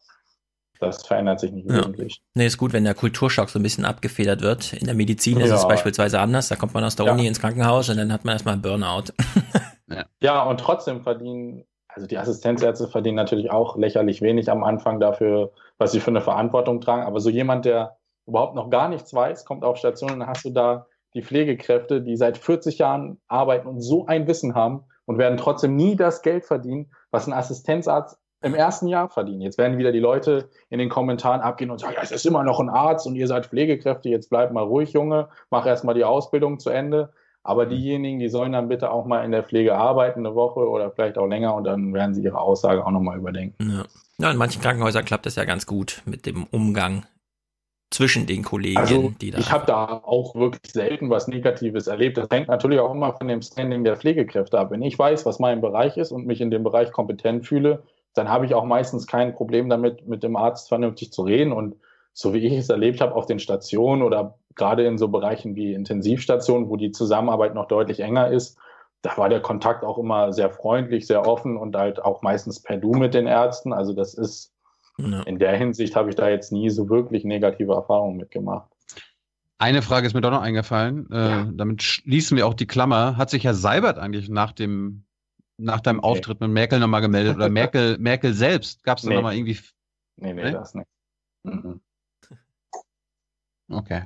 das 0.80 1.06
verändert 1.06 1.38
sich 1.38 1.52
nicht 1.52 1.68
wesentlich. 1.68 2.16
Ja. 2.16 2.22
Nee, 2.34 2.46
ist 2.46 2.56
gut, 2.56 2.72
wenn 2.72 2.84
der 2.84 2.94
Kulturschock 2.94 3.50
so 3.50 3.58
ein 3.58 3.62
bisschen 3.62 3.84
abgefedert 3.84 4.40
wird. 4.40 4.72
In 4.72 4.86
der 4.86 4.94
Medizin 4.94 5.40
ist 5.40 5.50
ja. 5.50 5.56
es 5.56 5.68
beispielsweise 5.68 6.20
anders. 6.20 6.48
Da 6.48 6.56
kommt 6.56 6.72
man 6.72 6.84
aus 6.84 6.96
der 6.96 7.04
ja. 7.04 7.12
Uni 7.12 7.26
ins 7.26 7.38
Krankenhaus 7.38 7.90
und 7.90 7.98
dann 7.98 8.12
hat 8.12 8.24
man 8.24 8.32
erstmal 8.32 8.56
Burnout. 8.56 9.12
ja. 9.90 10.04
ja, 10.22 10.42
und 10.44 10.58
trotzdem 10.58 11.02
verdienen, 11.02 11.64
also 11.88 12.06
die 12.06 12.16
Assistenzärzte 12.16 12.88
verdienen 12.88 13.16
natürlich 13.16 13.50
auch 13.50 13.76
lächerlich 13.76 14.22
wenig 14.22 14.50
am 14.50 14.64
Anfang 14.64 15.00
dafür, 15.00 15.52
was 15.76 15.92
sie 15.92 16.00
für 16.00 16.10
eine 16.10 16.22
Verantwortung 16.22 16.80
tragen. 16.80 17.02
Aber 17.02 17.20
so 17.20 17.28
jemand, 17.28 17.66
der 17.66 17.98
überhaupt 18.26 18.54
noch 18.54 18.70
gar 18.70 18.88
nichts 18.88 19.12
weiß, 19.12 19.44
kommt 19.44 19.64
auf 19.64 19.76
Station 19.76 20.12
und 20.12 20.20
dann 20.20 20.28
hast 20.28 20.46
du 20.46 20.50
da 20.50 20.86
die 21.18 21.24
Pflegekräfte, 21.24 22.00
die 22.00 22.16
seit 22.16 22.38
40 22.38 22.78
Jahren 22.78 23.20
arbeiten 23.26 23.66
und 23.66 23.80
so 23.80 24.06
ein 24.06 24.28
Wissen 24.28 24.54
haben 24.54 24.84
und 25.04 25.18
werden 25.18 25.36
trotzdem 25.36 25.74
nie 25.74 25.96
das 25.96 26.22
Geld 26.22 26.44
verdienen, 26.44 26.92
was 27.10 27.26
ein 27.26 27.32
Assistenzarzt 27.32 28.18
im 28.40 28.54
ersten 28.54 28.86
Jahr 28.86 29.08
verdient. 29.08 29.42
Jetzt 29.42 29.58
werden 29.58 29.78
wieder 29.78 29.90
die 29.90 29.98
Leute 29.98 30.48
in 30.70 30.78
den 30.78 30.88
Kommentaren 30.88 31.40
abgehen 31.40 31.72
und 31.72 31.80
sagen, 31.80 31.94
ja, 31.96 32.02
es 32.02 32.12
ist 32.12 32.24
immer 32.24 32.44
noch 32.44 32.60
ein 32.60 32.68
Arzt 32.68 33.06
und 33.08 33.16
ihr 33.16 33.26
seid 33.26 33.46
Pflegekräfte, 33.46 34.08
jetzt 34.08 34.30
bleibt 34.30 34.52
mal 34.52 34.62
ruhig, 34.62 34.92
Junge, 34.92 35.28
mach 35.50 35.66
erstmal 35.66 35.96
die 35.96 36.04
Ausbildung 36.04 36.60
zu 36.60 36.70
Ende. 36.70 37.12
Aber 37.42 37.66
diejenigen, 37.66 38.20
die 38.20 38.28
sollen 38.28 38.52
dann 38.52 38.68
bitte 38.68 38.92
auch 38.92 39.06
mal 39.06 39.24
in 39.24 39.32
der 39.32 39.42
Pflege 39.42 39.74
arbeiten, 39.74 40.24
eine 40.24 40.36
Woche 40.36 40.68
oder 40.68 40.90
vielleicht 40.92 41.18
auch 41.18 41.26
länger 41.26 41.54
und 41.54 41.64
dann 41.64 41.94
werden 41.94 42.14
sie 42.14 42.22
ihre 42.22 42.38
Aussage 42.38 42.86
auch 42.86 42.90
nochmal 42.90 43.18
überdenken. 43.18 43.56
Ja. 43.60 43.84
ja, 44.18 44.30
in 44.30 44.36
manchen 44.36 44.62
Krankenhäusern 44.62 45.04
klappt 45.04 45.26
das 45.26 45.34
ja 45.34 45.44
ganz 45.44 45.66
gut 45.66 46.02
mit 46.04 46.26
dem 46.26 46.44
Umgang 46.44 47.06
zwischen 47.90 48.26
den 48.26 48.42
Kollegen, 48.42 48.76
also, 48.76 49.12
die 49.20 49.30
da. 49.30 49.38
Ich 49.38 49.50
habe 49.50 49.66
da 49.66 50.02
auch 50.04 50.34
wirklich 50.34 50.72
selten 50.72 51.08
was 51.10 51.26
Negatives 51.26 51.86
erlebt. 51.86 52.18
Das 52.18 52.28
hängt 52.30 52.48
natürlich 52.48 52.80
auch 52.80 52.92
immer 52.92 53.14
von 53.14 53.28
dem 53.28 53.40
Standing 53.40 53.84
der 53.84 53.96
Pflegekräfte 53.96 54.58
ab. 54.58 54.70
Wenn 54.70 54.82
ich 54.82 54.98
weiß, 54.98 55.24
was 55.24 55.38
mein 55.38 55.60
Bereich 55.60 55.96
ist 55.96 56.12
und 56.12 56.26
mich 56.26 56.40
in 56.40 56.50
dem 56.50 56.64
Bereich 56.64 56.92
kompetent 56.92 57.46
fühle, 57.46 57.82
dann 58.14 58.28
habe 58.28 58.46
ich 58.46 58.54
auch 58.54 58.64
meistens 58.64 59.06
kein 59.06 59.34
Problem 59.34 59.68
damit, 59.68 60.06
mit 60.06 60.22
dem 60.22 60.36
Arzt 60.36 60.68
vernünftig 60.68 61.12
zu 61.12 61.22
reden. 61.22 61.52
Und 61.52 61.76
so 62.12 62.34
wie 62.34 62.38
ich 62.38 62.52
es 62.52 62.68
erlebt 62.68 63.00
habe 63.00 63.14
auf 63.14 63.26
den 63.26 63.38
Stationen 63.38 64.02
oder 64.02 64.38
gerade 64.54 64.84
in 64.84 64.98
so 64.98 65.08
Bereichen 65.08 65.54
wie 65.54 65.72
Intensivstationen, 65.72 66.68
wo 66.68 66.76
die 66.76 66.90
Zusammenarbeit 66.90 67.54
noch 67.54 67.68
deutlich 67.68 68.00
enger 68.00 68.28
ist, 68.28 68.58
da 69.02 69.16
war 69.16 69.28
der 69.28 69.40
Kontakt 69.40 69.84
auch 69.84 69.98
immer 69.98 70.32
sehr 70.32 70.50
freundlich, 70.50 71.06
sehr 71.06 71.26
offen 71.26 71.56
und 71.56 71.76
halt 71.76 72.02
auch 72.02 72.22
meistens 72.22 72.60
per 72.60 72.76
Du 72.76 72.90
mit 72.90 73.14
den 73.14 73.26
Ärzten. 73.26 73.72
Also 73.72 73.92
das 73.92 74.14
ist 74.14 74.52
ja. 74.98 75.22
in 75.22 75.38
der 75.38 75.56
Hinsicht 75.56 75.96
habe 75.96 76.10
ich 76.10 76.16
da 76.16 76.28
jetzt 76.28 76.52
nie 76.52 76.70
so 76.70 76.88
wirklich 76.88 77.24
negative 77.24 77.72
Erfahrungen 77.72 78.16
mitgemacht. 78.16 78.68
Eine 79.58 79.82
Frage 79.82 80.06
ist 80.06 80.14
mir 80.14 80.20
doch 80.20 80.30
noch 80.30 80.42
eingefallen. 80.42 81.10
Äh, 81.10 81.16
ja. 81.16 81.48
damit 81.52 81.82
schließen 81.82 82.36
wir 82.36 82.46
auch 82.46 82.54
die 82.54 82.66
Klammer. 82.66 83.16
Hat 83.16 83.30
sich 83.30 83.44
Herr 83.44 83.54
Seibert 83.54 83.98
eigentlich 83.98 84.28
nach 84.28 84.52
dem 84.52 85.04
nach 85.58 85.80
deinem 85.80 85.98
okay. 85.98 86.06
Auftritt 86.06 86.40
mit 86.40 86.50
Merkel 86.50 86.78
nochmal 86.78 87.00
gemeldet? 87.00 87.36
Oder 87.36 87.48
Merkel, 87.48 87.98
Merkel 88.00 88.32
selbst? 88.32 88.84
Gab 88.84 88.98
es 88.98 89.02
da 89.02 89.10
nee. 89.10 89.16
nochmal 89.16 89.34
irgendwie. 89.34 89.58
Nee, 90.16 90.32
nee, 90.32 90.44
nee, 90.44 90.52
das 90.52 90.74
nicht. 90.74 90.88
Mhm. 91.42 91.80
Okay. 93.68 94.04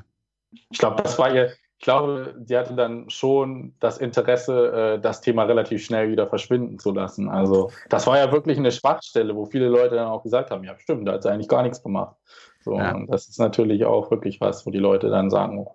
Ich 0.70 0.78
glaube, 0.78 1.02
das 1.02 1.18
war 1.18 1.34
ihr, 1.34 1.52
ich 1.82 1.84
glaube, 1.84 2.36
sie 2.44 2.56
hatte 2.56 2.74
dann 2.74 3.10
schon 3.10 3.74
das 3.80 3.98
Interesse, 3.98 4.94
äh, 4.94 5.00
das 5.00 5.20
Thema 5.20 5.42
relativ 5.42 5.84
schnell 5.84 6.10
wieder 6.10 6.28
verschwinden 6.28 6.78
zu 6.78 6.92
lassen. 6.92 7.28
Also 7.28 7.72
das 7.88 8.06
war 8.06 8.16
ja 8.18 8.30
wirklich 8.30 8.56
eine 8.56 8.70
Schwachstelle, 8.70 9.34
wo 9.34 9.46
viele 9.46 9.66
Leute 9.66 9.96
dann 9.96 10.06
auch 10.06 10.22
gesagt 10.22 10.52
haben, 10.52 10.62
ja 10.62 10.78
stimmt, 10.78 11.08
da 11.08 11.14
hat 11.14 11.24
sie 11.24 11.32
eigentlich 11.32 11.48
gar 11.48 11.64
nichts 11.64 11.82
gemacht. 11.82 12.14
So, 12.60 12.78
ja. 12.78 12.94
Und 12.94 13.08
das 13.08 13.26
ist 13.26 13.40
natürlich 13.40 13.84
auch 13.84 14.12
wirklich 14.12 14.40
was, 14.40 14.64
wo 14.64 14.70
die 14.70 14.78
Leute 14.78 15.10
dann 15.10 15.28
sagen, 15.28 15.58
oh. 15.58 15.74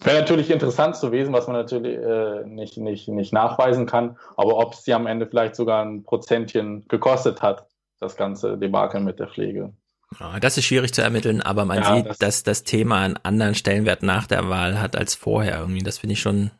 Wäre 0.00 0.20
natürlich 0.20 0.50
interessant 0.50 0.96
zu 0.96 1.12
wissen, 1.12 1.34
was 1.34 1.46
man 1.46 1.56
natürlich 1.56 1.98
äh, 1.98 2.46
nicht, 2.46 2.78
nicht, 2.78 3.08
nicht 3.08 3.34
nachweisen 3.34 3.84
kann, 3.84 4.16
aber 4.38 4.56
ob 4.56 4.72
es 4.72 4.84
sie 4.84 4.94
am 4.94 5.06
Ende 5.06 5.26
vielleicht 5.26 5.54
sogar 5.54 5.84
ein 5.84 6.02
Prozentchen 6.02 6.88
gekostet 6.88 7.42
hat, 7.42 7.66
das 8.00 8.16
ganze 8.16 8.56
Debakel 8.56 9.02
mit 9.02 9.20
der 9.20 9.28
Pflege. 9.28 9.74
Das 10.40 10.58
ist 10.58 10.64
schwierig 10.64 10.92
zu 10.92 11.02
ermitteln, 11.02 11.40
aber 11.40 11.64
man 11.64 11.78
ja, 11.78 11.96
sieht, 11.96 12.06
das 12.06 12.18
dass 12.18 12.42
das 12.42 12.64
Thema 12.64 13.00
einen 13.00 13.16
anderen 13.22 13.54
Stellenwert 13.54 14.02
nach 14.02 14.26
der 14.26 14.48
Wahl 14.48 14.80
hat 14.80 14.96
als 14.96 15.14
vorher. 15.14 15.60
Irgendwie, 15.60 15.82
das 15.82 15.98
finde 15.98 16.14
ich 16.14 16.20
schon. 16.20 16.50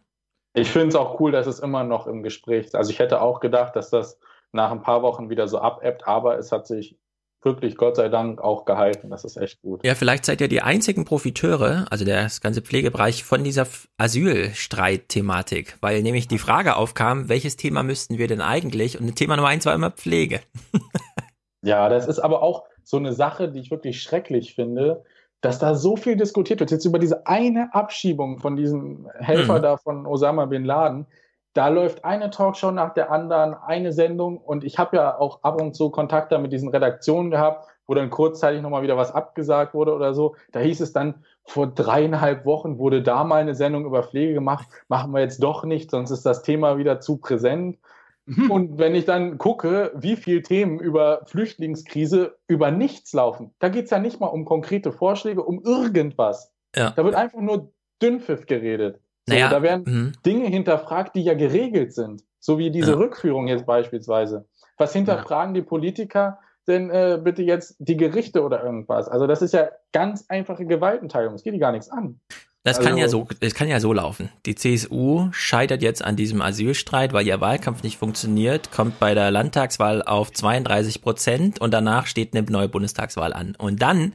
Ich 0.54 0.70
finde 0.70 0.88
es 0.88 0.96
auch 0.96 1.18
cool, 1.20 1.32
dass 1.32 1.46
es 1.46 1.60
immer 1.60 1.84
noch 1.84 2.06
im 2.06 2.22
Gespräch 2.22 2.66
ist. 2.66 2.74
Also 2.74 2.90
ich 2.90 2.98
hätte 2.98 3.20
auch 3.22 3.40
gedacht, 3.40 3.74
dass 3.76 3.90
das 3.90 4.18
nach 4.52 4.70
ein 4.70 4.82
paar 4.82 5.02
Wochen 5.02 5.30
wieder 5.30 5.48
so 5.48 5.58
abebbt, 5.58 6.06
aber 6.06 6.38
es 6.38 6.52
hat 6.52 6.66
sich 6.66 6.96
wirklich 7.44 7.76
Gott 7.76 7.96
sei 7.96 8.08
Dank 8.08 8.40
auch 8.40 8.64
gehalten. 8.64 9.10
Das 9.10 9.24
ist 9.24 9.36
echt 9.36 9.60
gut. 9.62 9.84
Ja, 9.84 9.94
vielleicht 9.94 10.24
seid 10.24 10.40
ihr 10.40 10.48
die 10.48 10.62
einzigen 10.62 11.04
Profiteure, 11.04 11.86
also 11.90 12.04
der 12.04 12.28
ganze 12.40 12.62
Pflegebereich 12.62 13.24
von 13.24 13.42
dieser 13.44 13.66
Asylstreit-Thematik, 13.98 15.76
weil 15.80 16.02
nämlich 16.02 16.28
die 16.28 16.38
Frage 16.38 16.76
aufkam, 16.76 17.28
welches 17.28 17.56
Thema 17.56 17.82
müssten 17.82 18.18
wir 18.18 18.28
denn 18.28 18.40
eigentlich? 18.40 19.00
Und 19.00 19.14
Thema 19.16 19.36
Nummer 19.36 19.48
eins 19.48 19.66
war 19.66 19.74
immer 19.74 19.90
Pflege. 19.90 20.40
ja, 21.62 21.88
das 21.88 22.06
ist 22.06 22.18
aber 22.18 22.42
auch 22.42 22.64
so 22.84 22.96
eine 22.96 23.12
Sache, 23.12 23.48
die 23.48 23.60
ich 23.60 23.70
wirklich 23.70 24.02
schrecklich 24.02 24.54
finde, 24.54 25.04
dass 25.40 25.58
da 25.58 25.74
so 25.74 25.96
viel 25.96 26.16
diskutiert 26.16 26.60
wird. 26.60 26.70
Jetzt 26.70 26.84
über 26.84 26.98
diese 26.98 27.26
eine 27.26 27.74
Abschiebung 27.74 28.38
von 28.38 28.56
diesem 28.56 29.08
Helfer 29.18 29.58
mhm. 29.58 29.62
da 29.62 29.76
von 29.76 30.06
Osama 30.06 30.46
bin 30.46 30.64
Laden 30.64 31.06
da 31.54 31.68
läuft 31.68 32.04
eine 32.04 32.30
Talkshow 32.30 32.70
nach 32.70 32.94
der 32.94 33.10
anderen, 33.10 33.54
eine 33.54 33.92
Sendung 33.92 34.38
und 34.38 34.64
ich 34.64 34.78
habe 34.78 34.96
ja 34.96 35.18
auch 35.18 35.42
ab 35.42 35.60
und 35.60 35.74
zu 35.74 35.90
Kontakte 35.90 36.38
mit 36.38 36.52
diesen 36.52 36.70
Redaktionen 36.70 37.30
gehabt, 37.30 37.68
wo 37.86 37.94
dann 37.94 38.10
kurzzeitig 38.10 38.62
nochmal 38.62 38.82
wieder 38.82 38.96
was 38.96 39.14
abgesagt 39.14 39.74
wurde 39.74 39.94
oder 39.94 40.14
so. 40.14 40.34
Da 40.52 40.60
hieß 40.60 40.80
es 40.80 40.92
dann, 40.92 41.24
vor 41.44 41.66
dreieinhalb 41.66 42.46
Wochen 42.46 42.78
wurde 42.78 43.02
da 43.02 43.24
mal 43.24 43.40
eine 43.40 43.54
Sendung 43.54 43.84
über 43.84 44.02
Pflege 44.02 44.32
gemacht, 44.32 44.66
machen 44.88 45.12
wir 45.12 45.20
jetzt 45.20 45.42
doch 45.42 45.64
nicht, 45.64 45.90
sonst 45.90 46.10
ist 46.10 46.24
das 46.24 46.42
Thema 46.42 46.78
wieder 46.78 47.00
zu 47.00 47.18
präsent. 47.18 47.78
Mhm. 48.26 48.50
Und 48.50 48.78
wenn 48.78 48.94
ich 48.94 49.04
dann 49.04 49.38
gucke, 49.38 49.92
wie 49.96 50.16
viele 50.16 50.42
Themen 50.42 50.78
über 50.78 51.22
Flüchtlingskrise 51.26 52.36
über 52.46 52.70
nichts 52.70 53.12
laufen, 53.12 53.54
da 53.58 53.68
geht 53.68 53.86
es 53.86 53.90
ja 53.90 53.98
nicht 53.98 54.20
mal 54.20 54.28
um 54.28 54.44
konkrete 54.44 54.92
Vorschläge, 54.92 55.42
um 55.42 55.62
irgendwas. 55.62 56.52
Ja. 56.76 56.90
Da 56.90 57.04
wird 57.04 57.14
einfach 57.14 57.40
nur 57.40 57.72
Dünnpfiff 58.00 58.46
geredet. 58.46 59.00
So, 59.26 59.34
naja, 59.34 59.48
da 59.48 59.62
werden 59.62 59.84
mh. 59.86 60.12
Dinge 60.24 60.46
hinterfragt, 60.46 61.14
die 61.14 61.22
ja 61.22 61.34
geregelt 61.34 61.92
sind. 61.92 62.24
So 62.38 62.58
wie 62.58 62.70
diese 62.70 62.92
ja. 62.92 62.96
Rückführung 62.96 63.46
jetzt 63.46 63.66
beispielsweise. 63.66 64.46
Was 64.78 64.92
hinterfragen 64.92 65.54
ja. 65.54 65.60
die 65.60 65.66
Politiker 65.66 66.38
denn 66.66 66.90
äh, 66.90 67.20
bitte 67.22 67.42
jetzt 67.42 67.76
die 67.78 67.96
Gerichte 67.96 68.42
oder 68.42 68.64
irgendwas? 68.64 69.08
Also 69.08 69.26
das 69.26 69.42
ist 69.42 69.54
ja 69.54 69.68
ganz 69.92 70.26
einfache 70.28 70.66
Gewaltenteilung. 70.66 71.34
Es 71.34 71.42
geht 71.42 71.54
die 71.54 71.58
gar 71.58 71.72
nichts 71.72 71.88
an. 71.88 72.20
Das 72.64 72.78
also, 72.78 72.88
kann 72.88 72.98
ja 72.98 73.08
so, 73.08 73.26
es 73.40 73.54
kann 73.54 73.68
ja 73.68 73.80
so 73.80 73.92
laufen. 73.92 74.30
Die 74.46 74.54
CSU 74.54 75.28
scheitert 75.32 75.82
jetzt 75.82 76.04
an 76.04 76.14
diesem 76.14 76.40
Asylstreit, 76.40 77.12
weil 77.12 77.26
ihr 77.26 77.40
Wahlkampf 77.40 77.82
nicht 77.82 77.98
funktioniert, 77.98 78.70
kommt 78.70 79.00
bei 79.00 79.14
der 79.14 79.32
Landtagswahl 79.32 80.02
auf 80.02 80.32
32 80.32 81.02
Prozent 81.02 81.60
und 81.60 81.72
danach 81.72 82.06
steht 82.06 82.36
eine 82.36 82.48
neue 82.48 82.68
Bundestagswahl 82.68 83.32
an. 83.32 83.56
Und 83.56 83.82
dann 83.82 84.14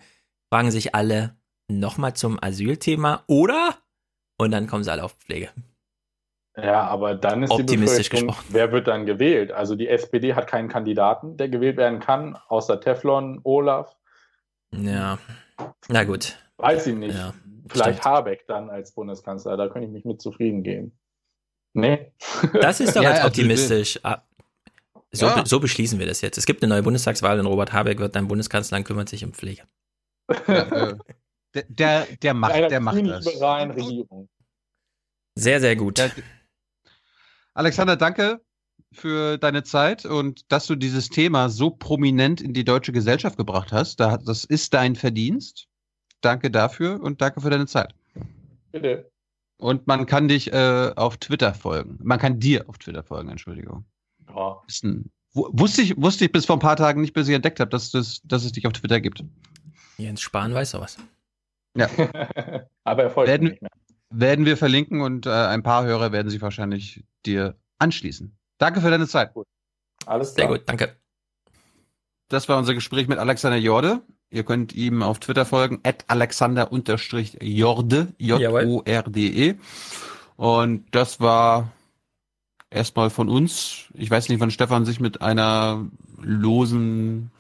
fragen 0.49 0.72
sich 0.72 0.96
alle 0.96 1.35
nochmal 1.67 2.13
zum 2.13 2.42
Asylthema 2.42 3.24
oder 3.28 3.76
und 4.38 4.51
dann 4.51 4.67
kommen 4.67 4.85
sie 4.85 4.92
alle 4.92 5.03
auf 5.03 5.13
Pflege. 5.13 5.49
Ja, 6.56 6.88
aber 6.88 7.15
dann 7.15 7.44
ist 7.44 7.51
Optimistisch 7.51 8.10
die 8.10 8.15
gesprochen. 8.15 8.46
wer 8.49 8.72
wird 8.72 8.88
dann 8.88 9.06
gewählt? 9.06 9.51
Also 9.51 9.76
die 9.76 9.90
SPD 9.90 10.33
hat 10.33 10.47
keinen 10.47 10.69
Kandidaten, 10.69 11.38
der 11.38 11.49
gewählt 11.49 11.78
werden 11.78 11.99
kann, 11.99 12.38
außer 12.47 12.80
Teflon, 12.80 13.42
Olaf. 13.44 13.96
Ja, 14.72 15.19
na 15.90 16.03
gut. 16.06 16.38
Weiß 16.58 16.88
ich 16.88 16.96
nicht. 16.96 17.15
Ja, 17.15 17.33
Vielleicht 17.69 18.00
stimmt. 18.00 18.06
Habeck 18.06 18.48
dann 18.48 18.69
als 18.69 18.94
Bundeskanzler, 18.94 19.58
da 19.58 19.67
könnte 19.67 19.88
ich 19.88 19.94
mich 19.94 20.06
mit 20.06 20.22
zufrieden 20.22 20.64
geben. 20.64 20.98
Nee. 21.74 22.12
Das 22.53 22.80
ist 22.80 22.96
doch 22.96 23.03
ja, 23.03 23.14
jetzt 23.14 23.26
optimistisch. 23.26 24.00
Ah, 24.03 24.24
so, 25.12 25.26
ja. 25.28 25.46
so, 25.46 25.60
beschließen 25.60 26.00
wir 26.00 26.06
das 26.06 26.22
jetzt. 26.22 26.38
Es 26.38 26.46
gibt 26.46 26.62
eine 26.62 26.74
neue 26.74 26.83
Bundestagswahl 26.83 27.40
und 27.40 27.46
Robert 27.46 27.72
Habeck 27.72 28.00
wird 28.00 28.16
dann 28.16 28.28
Bundeskanzler 28.28 28.78
und 28.80 28.83
kümmert 28.83 29.10
sich 29.10 29.24
um 29.24 29.33
Pflege. 29.33 29.64
Ja, 30.48 30.90
äh, 30.90 30.98
der, 31.53 31.64
der, 31.69 32.08
der 32.22 32.33
macht, 32.33 32.56
der 32.56 32.80
macht 32.80 33.08
das. 33.08 33.26
Regierung. 33.26 34.30
Sehr, 35.35 35.60
sehr 35.60 35.76
gut. 35.76 35.98
Der, 35.98 36.12
Alexander, 37.53 37.96
danke 37.96 38.42
für 38.92 39.38
deine 39.38 39.64
Zeit 39.64 40.06
und 40.06 40.51
dass 40.51 40.67
du 40.67 40.76
dieses 40.76 41.10
Thema 41.10 41.50
so 41.50 41.72
prominent 41.72 42.42
in 42.42 42.53
die 42.53 42.66
deutsche 42.66 42.92
Gesellschaft 42.92 43.38
gebracht 43.38 43.72
hast. 43.72 44.00
Das 44.00 44.44
ist 44.44 44.74
dein 44.74 44.96
Verdienst. 44.96 45.67
Danke 46.22 46.51
dafür 46.51 47.01
und 47.01 47.22
danke 47.22 47.42
für 47.42 47.50
deine 47.50 47.67
Zeit. 47.67 47.94
Bitte. 48.72 49.10
Und 49.58 49.88
man 49.88 50.06
kann 50.06 50.28
dich 50.28 50.53
äh, 50.53 50.92
auf 50.96 51.17
Twitter 51.17 51.53
folgen. 51.53 51.98
Man 52.01 52.19
kann 52.19 52.40
dir 52.40 52.67
auf 52.69 52.78
Twitter 52.78 53.03
folgen, 53.03 53.30
Entschuldigung. 53.30 53.85
Ja. 54.30 54.62
Ein, 54.83 55.10
wusste, 55.33 55.82
ich, 55.82 55.98
wusste 55.98 56.26
ich 56.26 56.32
bis 56.32 56.46
vor 56.46 56.58
ein 56.58 56.60
paar 56.60 56.76
Tagen 56.76 57.01
nicht, 57.01 57.14
bis 57.14 57.28
ich 57.28 57.35
entdeckt 57.35 57.60
habe, 57.60 57.69
dass, 57.69 57.92
das, 57.92 58.22
dass 58.24 58.44
es 58.44 58.51
dich 58.51 58.67
auf 58.67 58.74
Twitter 58.74 59.01
gibt. 59.01 59.24
Jens 59.98 60.22
Spahn 60.22 60.53
weiß 60.53 60.72
sowas. 60.72 60.98
Ja. 61.76 61.88
Aber 62.83 63.03
er 63.03 63.10
folgt 63.10 63.30
werden, 63.30 63.50
nicht 63.50 63.62
mehr. 63.62 63.72
Werden 64.10 64.46
wir 64.46 64.58
verlinken 64.58 65.01
und 65.01 65.26
äh, 65.26 65.30
ein 65.32 65.64
paar 65.64 65.85
Hörer 65.85 66.12
werden 66.12 66.30
sich 66.30 66.42
wahrscheinlich 66.42 67.03
dir 67.26 67.58
anschließen. 67.80 68.38
Danke 68.58 68.82
für 68.82 68.90
deine 68.90 69.08
Zeit. 69.08 69.33
Gut. 69.33 69.48
Alles 70.06 70.33
klar. 70.33 70.48
Sehr 70.48 70.58
gut, 70.58 70.69
danke. 70.69 70.96
Das 72.30 72.48
war 72.48 72.58
unser 72.58 72.74
Gespräch 72.74 73.08
mit 73.08 73.17
Alexander 73.17 73.58
Jorde. 73.58 74.01
Ihr 74.29 74.43
könnt 74.43 74.76
ihm 74.76 75.03
auf 75.03 75.19
Twitter 75.19 75.45
folgen, 75.45 75.79
at 75.83 76.06
alexander-jorde, 76.08 78.08
J-O-R-D-E. 78.17 79.56
Und 80.35 80.85
das 80.92 81.19
war 81.19 81.72
erstmal 82.69 83.10
von 83.10 83.29
uns. 83.29 83.85
Ich 83.93 84.11
weiß 84.11 84.29
nicht, 84.29 84.40
wann 84.40 84.51
Stefan 84.51 84.85
sich 84.85 84.99
mit 84.99 85.22
einer 85.22 85.85
losen 86.22 87.31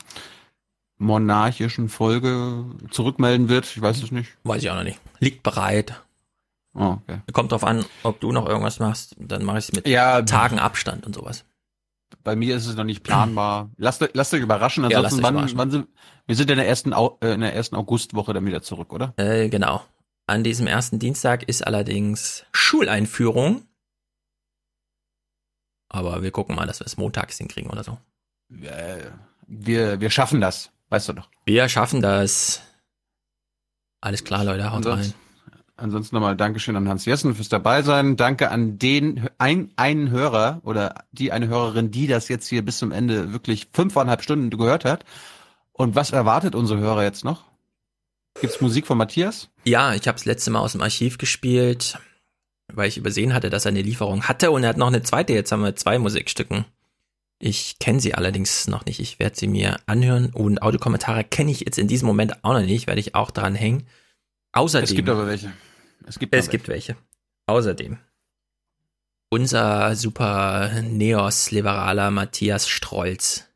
monarchischen 0.97 1.89
Folge 1.89 2.65
zurückmelden 2.89 3.49
wird. 3.49 3.65
Ich 3.65 3.81
weiß 3.81 4.01
es 4.01 4.11
nicht. 4.11 4.31
Weiß 4.43 4.63
ich 4.63 4.69
auch 4.69 4.75
noch 4.75 4.83
nicht. 4.83 4.99
Liegt 5.19 5.43
bereit. 5.43 6.01
Oh, 6.73 6.97
okay. 7.01 7.21
Kommt 7.33 7.51
drauf 7.51 7.63
an, 7.63 7.85
ob 8.03 8.19
du 8.19 8.31
noch 8.31 8.47
irgendwas 8.47 8.79
machst. 8.79 9.15
Dann 9.19 9.43
mache 9.43 9.59
ich 9.59 9.65
es 9.65 9.73
mit 9.73 9.87
ja, 9.87 10.21
Tagen 10.21 10.59
Abstand 10.59 11.05
und 11.05 11.13
sowas. 11.13 11.43
Bei 12.23 12.35
mir 12.35 12.55
ist 12.55 12.67
es 12.67 12.75
noch 12.75 12.83
nicht 12.83 13.03
planbar. 13.03 13.69
Lasst, 13.77 14.07
lasst 14.13 14.33
euch 14.33 14.41
überraschen. 14.41 14.85
Ansonsten, 14.85 15.17
ja, 15.17 15.23
wann, 15.23 15.33
überraschen. 15.35 15.57
wann 15.57 15.71
sind, 15.71 15.87
wir 16.25 16.35
sind 16.35 16.49
in 16.49 16.57
der 16.57 16.67
ersten, 16.67 16.91
äh, 16.91 17.33
in 17.33 17.41
der 17.41 17.53
ersten 17.53 17.75
Augustwoche 17.75 18.33
dann 18.33 18.45
wieder 18.45 18.61
zurück, 18.61 18.93
oder? 18.93 19.13
Äh, 19.17 19.49
genau. 19.49 19.83
An 20.25 20.43
diesem 20.43 20.67
ersten 20.67 20.99
Dienstag 20.99 21.43
ist 21.43 21.65
allerdings 21.65 22.45
Schuleinführung. 22.51 23.63
Aber 25.89 26.21
wir 26.21 26.31
gucken 26.31 26.55
mal, 26.55 26.67
dass 26.67 26.81
wir 26.81 26.85
es 26.85 26.97
montags 26.97 27.37
hinkriegen 27.37 27.71
oder 27.71 27.83
so. 27.83 27.97
Wir, 28.49 30.01
wir 30.01 30.09
schaffen 30.09 30.41
das. 30.41 30.71
Weißt 30.89 31.07
du 31.09 31.13
doch. 31.13 31.29
Wir 31.45 31.69
schaffen 31.69 32.01
das. 32.01 32.61
Alles 34.01 34.23
klar, 34.23 34.43
Leute, 34.43 34.71
haut 34.71 34.85
rein. 34.85 35.13
Ansonsten 35.79 36.15
nochmal 36.15 36.35
Dankeschön 36.35 36.75
an 36.75 36.89
Hans 36.89 37.05
Jessen 37.05 37.35
fürs 37.35 37.49
Dabeisein. 37.49 38.17
Danke 38.17 38.49
an 38.49 38.79
den 38.79 39.29
ein, 39.37 39.71
einen 39.75 40.09
Hörer 40.09 40.59
oder 40.63 41.05
die 41.11 41.31
eine 41.31 41.47
Hörerin, 41.47 41.91
die 41.91 42.07
das 42.07 42.29
jetzt 42.29 42.47
hier 42.47 42.65
bis 42.65 42.79
zum 42.79 42.91
Ende 42.91 43.31
wirklich 43.31 43.67
fünfeinhalb 43.73 44.23
Stunden 44.23 44.49
gehört 44.49 44.85
hat. 44.85 45.05
Und 45.73 45.95
was 45.95 46.11
erwartet 46.11 46.55
unsere 46.55 46.79
Hörer 46.79 47.03
jetzt 47.03 47.23
noch? 47.23 47.43
Gibt's 48.41 48.59
Musik 48.59 48.87
von 48.87 48.97
Matthias? 48.97 49.49
Ja, 49.65 49.93
ich 49.93 50.07
habe 50.07 50.17
das 50.17 50.25
letzte 50.25 50.49
Mal 50.49 50.61
aus 50.61 50.71
dem 50.71 50.81
Archiv 50.81 51.19
gespielt, 51.19 51.99
weil 52.73 52.87
ich 52.87 52.97
übersehen 52.97 53.35
hatte, 53.35 53.51
dass 53.51 53.65
er 53.65 53.69
eine 53.69 53.83
Lieferung 53.83 54.23
hatte 54.23 54.49
und 54.49 54.63
er 54.63 54.69
hat 54.69 54.77
noch 54.77 54.87
eine 54.87 55.03
zweite. 55.03 55.33
Jetzt 55.33 55.51
haben 55.51 55.63
wir 55.63 55.75
zwei 55.75 55.99
Musikstücken 55.99 56.65
Ich 57.37 57.77
kenne 57.77 57.99
sie 57.99 58.15
allerdings 58.15 58.67
noch 58.67 58.85
nicht. 58.85 58.99
Ich 58.99 59.19
werde 59.19 59.37
sie 59.37 59.47
mir 59.47 59.79
anhören 59.85 60.31
und 60.33 60.63
Audiokommentare 60.63 61.23
kenne 61.23 61.51
ich 61.51 61.59
jetzt 61.59 61.77
in 61.77 61.87
diesem 61.87 62.07
Moment 62.07 62.43
auch 62.43 62.53
noch 62.53 62.61
nicht, 62.61 62.87
werde 62.87 62.99
ich 62.99 63.13
auch 63.13 63.29
dran 63.29 63.53
hängen. 63.53 63.85
Außerdem. 64.53 64.85
Es 64.85 64.95
gibt 64.95 65.09
aber 65.09 65.27
welche. 65.27 65.51
Es 66.07 66.17
gibt, 66.19 66.33
es 66.33 66.49
gibt 66.49 66.67
welche. 66.69 66.95
Außerdem. 67.47 67.99
Unser 69.29 69.95
super 69.95 70.81
Neos-Liberaler 70.81 72.11
Matthias 72.11 72.69
Strolz 72.69 73.49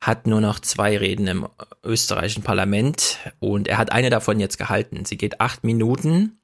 hat 0.00 0.26
nur 0.26 0.40
noch 0.40 0.60
zwei 0.60 0.96
Reden 0.96 1.26
im 1.26 1.48
österreichischen 1.84 2.44
Parlament 2.44 3.18
und 3.40 3.68
er 3.68 3.78
hat 3.78 3.92
eine 3.92 4.10
davon 4.10 4.38
jetzt 4.38 4.58
gehalten. 4.58 5.04
Sie 5.04 5.18
geht 5.18 5.40
acht 5.40 5.64
Minuten 5.64 6.40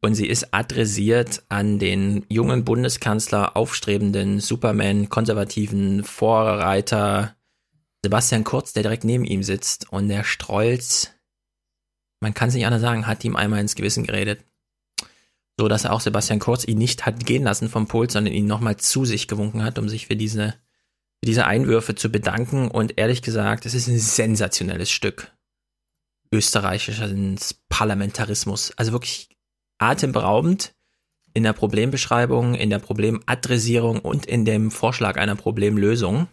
und 0.00 0.14
sie 0.14 0.26
ist 0.26 0.54
adressiert 0.54 1.42
an 1.48 1.80
den 1.80 2.24
jungen 2.28 2.64
Bundeskanzler, 2.64 3.56
aufstrebenden 3.56 4.40
Superman, 4.40 5.08
konservativen 5.08 6.04
Vorreiter 6.04 7.34
Sebastian 8.04 8.44
Kurz, 8.44 8.72
der 8.72 8.84
direkt 8.84 9.02
neben 9.02 9.24
ihm 9.24 9.42
sitzt 9.42 9.92
und 9.92 10.08
der 10.08 10.22
Strolz, 10.22 11.12
man 12.20 12.34
kann 12.34 12.48
es 12.48 12.54
nicht 12.54 12.66
anders 12.66 12.82
sagen, 12.82 13.06
hat 13.06 13.24
ihm 13.24 13.36
einmal 13.36 13.60
ins 13.60 13.74
Gewissen 13.74 14.04
geredet. 14.04 14.44
So 15.58 15.66
dass 15.66 15.84
er 15.84 15.92
auch 15.92 16.00
Sebastian 16.00 16.38
Kurz 16.38 16.64
ihn 16.64 16.78
nicht 16.78 17.04
hat 17.04 17.26
gehen 17.26 17.42
lassen 17.42 17.68
vom 17.68 17.88
Pult, 17.88 18.12
sondern 18.12 18.32
ihn 18.32 18.46
nochmal 18.46 18.76
zu 18.76 19.04
sich 19.04 19.26
gewunken 19.26 19.64
hat, 19.64 19.78
um 19.78 19.88
sich 19.88 20.06
für 20.06 20.16
diese, 20.16 20.54
für 21.20 21.26
diese 21.26 21.46
Einwürfe 21.46 21.96
zu 21.96 22.10
bedanken. 22.10 22.68
Und 22.68 22.96
ehrlich 22.96 23.22
gesagt, 23.22 23.66
es 23.66 23.74
ist 23.74 23.88
ein 23.88 23.98
sensationelles 23.98 24.90
Stück 24.90 25.32
österreichischen 26.32 27.38
Parlamentarismus. 27.68 28.72
Also 28.76 28.92
wirklich 28.92 29.28
atemberaubend 29.78 30.74
in 31.34 31.42
der 31.42 31.52
Problembeschreibung, 31.52 32.54
in 32.54 32.70
der 32.70 32.78
Problemadressierung 32.78 34.00
und 34.00 34.26
in 34.26 34.44
dem 34.44 34.70
Vorschlag 34.70 35.16
einer 35.16 35.36
Problemlösung. 35.36 36.28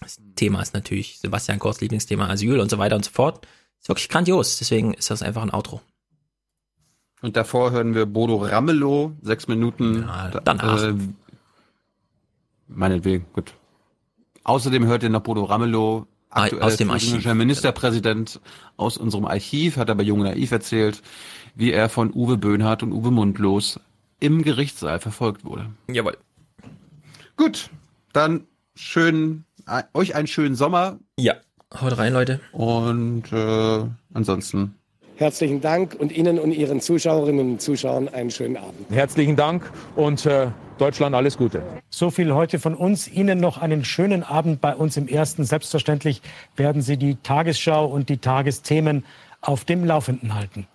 Das 0.00 0.18
Thema 0.36 0.60
ist 0.60 0.74
natürlich 0.74 1.18
Sebastian 1.20 1.58
Kurz 1.58 1.80
Lieblingsthema 1.80 2.28
Asyl 2.28 2.60
und 2.60 2.70
so 2.70 2.78
weiter 2.78 2.96
und 2.96 3.04
so 3.04 3.10
fort. 3.10 3.46
Ist 3.84 3.88
wirklich 3.90 4.08
grandios, 4.08 4.56
deswegen 4.56 4.94
ist 4.94 5.10
das 5.10 5.20
einfach 5.20 5.42
ein 5.42 5.52
Outro. 5.52 5.82
Und 7.20 7.36
davor 7.36 7.70
hören 7.70 7.94
wir 7.94 8.06
Bodo 8.06 8.38
Ramelow, 8.38 9.12
sechs 9.20 9.46
Minuten. 9.46 10.04
Ja, 10.08 10.30
danach. 10.42 10.82
Äh, 10.82 10.94
meinetwegen, 12.66 13.26
gut. 13.34 13.52
Außerdem 14.42 14.86
hört 14.86 15.02
ihr 15.02 15.10
noch 15.10 15.20
Bodo 15.20 15.44
Ramelow, 15.44 16.06
aktuell 16.30 16.62
aus 16.62 16.78
dem 16.78 16.90
Archiv. 16.90 17.26
Ministerpräsident 17.26 18.40
aus 18.78 18.96
unserem 18.96 19.26
Archiv, 19.26 19.76
hat 19.76 19.90
er 19.90 19.96
bei 19.96 20.02
Jung 20.02 20.22
Naiv 20.22 20.50
erzählt, 20.50 21.02
wie 21.54 21.70
er 21.70 21.90
von 21.90 22.10
Uwe 22.14 22.38
Böhnhardt 22.38 22.82
und 22.82 22.92
Uwe 22.92 23.10
Mundlos 23.10 23.78
im 24.18 24.40
Gerichtssaal 24.40 24.98
verfolgt 24.98 25.44
wurde. 25.44 25.70
Jawohl. 25.90 26.16
Gut, 27.36 27.68
dann 28.14 28.46
schön, 28.74 29.44
äh, 29.66 29.82
euch 29.92 30.14
einen 30.14 30.26
schönen 30.26 30.54
Sommer. 30.54 30.98
Ja, 31.18 31.34
haut 31.80 31.98
rein, 31.98 32.12
Leute. 32.12 32.40
Und 32.52 33.32
äh, 33.32 33.84
ansonsten. 34.12 34.74
Herzlichen 35.16 35.60
Dank 35.60 35.94
und 35.94 36.10
Ihnen 36.10 36.40
und 36.40 36.52
Ihren 36.52 36.80
Zuschauerinnen 36.80 37.52
und 37.52 37.62
Zuschauern 37.62 38.08
einen 38.08 38.30
schönen 38.32 38.56
Abend. 38.56 38.90
Herzlichen 38.90 39.36
Dank 39.36 39.70
und 39.94 40.26
äh, 40.26 40.48
Deutschland 40.78 41.14
alles 41.14 41.36
Gute. 41.36 41.62
So 41.88 42.10
viel 42.10 42.34
heute 42.34 42.58
von 42.58 42.74
uns. 42.74 43.06
Ihnen 43.06 43.38
noch 43.38 43.58
einen 43.58 43.84
schönen 43.84 44.24
Abend 44.24 44.60
bei 44.60 44.74
uns 44.74 44.96
im 44.96 45.06
Ersten. 45.06 45.44
Selbstverständlich 45.44 46.20
werden 46.56 46.82
Sie 46.82 46.96
die 46.96 47.14
Tagesschau 47.16 47.86
und 47.86 48.08
die 48.08 48.18
Tagesthemen 48.18 49.04
auf 49.40 49.64
dem 49.64 49.84
Laufenden 49.84 50.34
halten. 50.34 50.66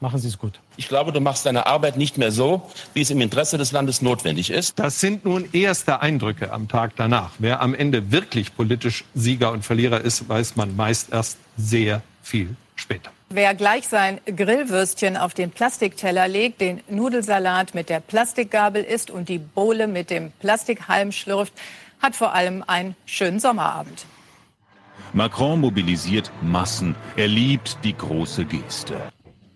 Machen 0.00 0.20
Sie 0.20 0.28
es 0.28 0.38
gut. 0.38 0.60
Ich 0.76 0.86
glaube, 0.86 1.10
du 1.10 1.20
machst 1.20 1.44
deine 1.44 1.66
Arbeit 1.66 1.96
nicht 1.96 2.18
mehr 2.18 2.30
so, 2.30 2.62
wie 2.94 3.00
es 3.00 3.10
im 3.10 3.20
Interesse 3.20 3.58
des 3.58 3.72
Landes 3.72 4.00
notwendig 4.00 4.50
ist. 4.50 4.78
Das 4.78 5.00
sind 5.00 5.24
nun 5.24 5.48
erste 5.52 6.00
Eindrücke 6.00 6.52
am 6.52 6.68
Tag 6.68 6.92
danach. 6.96 7.32
Wer 7.38 7.60
am 7.60 7.74
Ende 7.74 8.12
wirklich 8.12 8.54
politisch 8.54 9.04
Sieger 9.14 9.50
und 9.50 9.64
Verlierer 9.64 10.00
ist, 10.00 10.28
weiß 10.28 10.54
man 10.54 10.76
meist 10.76 11.12
erst 11.12 11.38
sehr 11.56 12.02
viel 12.22 12.54
später. 12.76 13.10
Wer 13.30 13.54
gleich 13.54 13.88
sein 13.88 14.20
Grillwürstchen 14.24 15.16
auf 15.16 15.34
den 15.34 15.50
Plastikteller 15.50 16.28
legt, 16.28 16.60
den 16.60 16.80
Nudelsalat 16.88 17.74
mit 17.74 17.88
der 17.88 18.00
Plastikgabel 18.00 18.84
isst 18.84 19.10
und 19.10 19.28
die 19.28 19.38
Bohle 19.38 19.88
mit 19.88 20.10
dem 20.10 20.30
Plastikhalm 20.38 21.10
schlürft, 21.10 21.52
hat 22.00 22.14
vor 22.14 22.34
allem 22.34 22.62
einen 22.66 22.94
schönen 23.04 23.40
Sommerabend. 23.40 24.06
Macron 25.12 25.60
mobilisiert 25.60 26.30
Massen. 26.42 26.94
Er 27.16 27.28
liebt 27.28 27.78
die 27.82 27.96
große 27.96 28.44
Geste. 28.44 28.96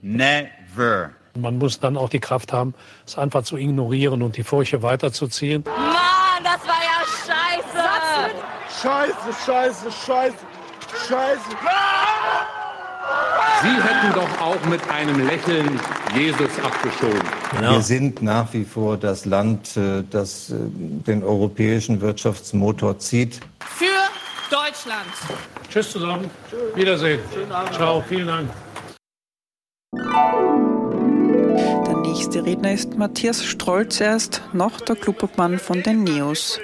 Never. 0.02 1.12
Man 1.38 1.58
muss 1.58 1.80
dann 1.80 1.96
auch 1.96 2.10
die 2.10 2.20
Kraft 2.20 2.52
haben, 2.52 2.74
es 3.06 3.16
einfach 3.16 3.44
zu 3.44 3.56
ignorieren 3.56 4.22
und 4.22 4.36
die 4.36 4.42
Furche 4.42 4.82
weiterzuziehen. 4.82 5.64
Mann, 5.64 6.44
das 6.44 6.60
war 6.66 6.82
ja 6.82 7.02
scheiße. 7.24 7.92
Scheiße, 8.82 9.44
scheiße, 9.46 9.92
scheiße, 9.92 10.36
scheiße. 11.08 11.40
Sie 13.62 13.68
hätten 13.68 14.12
doch 14.14 14.40
auch 14.40 14.64
mit 14.66 14.80
einem 14.90 15.26
Lächeln 15.26 15.80
Jesus 16.16 16.50
abgeschoben. 16.62 17.22
Genau. 17.56 17.72
Wir 17.72 17.82
sind 17.82 18.20
nach 18.20 18.52
wie 18.52 18.64
vor 18.64 18.96
das 18.96 19.24
Land, 19.24 19.76
äh, 19.76 20.02
das 20.10 20.50
äh, 20.50 20.54
den 20.58 21.22
europäischen 21.22 22.00
Wirtschaftsmotor 22.00 22.98
zieht. 22.98 23.40
Für 23.60 23.86
Deutschland. 24.50 25.06
Tschüss 25.70 25.92
zusammen. 25.92 26.28
Wiedersehen. 26.74 27.20
Ciao, 27.72 28.02
vielen 28.08 28.26
Dank. 28.26 28.50
Der 29.94 30.06
nächste 31.98 32.46
Redner 32.46 32.72
ist 32.72 32.96
Matthias 32.96 33.44
Strolz 33.44 34.00
erst, 34.00 34.40
noch 34.54 34.80
der 34.80 34.96
Klubobmann 34.96 35.58
von 35.58 35.82
den 35.82 36.02
Neos. 36.02 36.58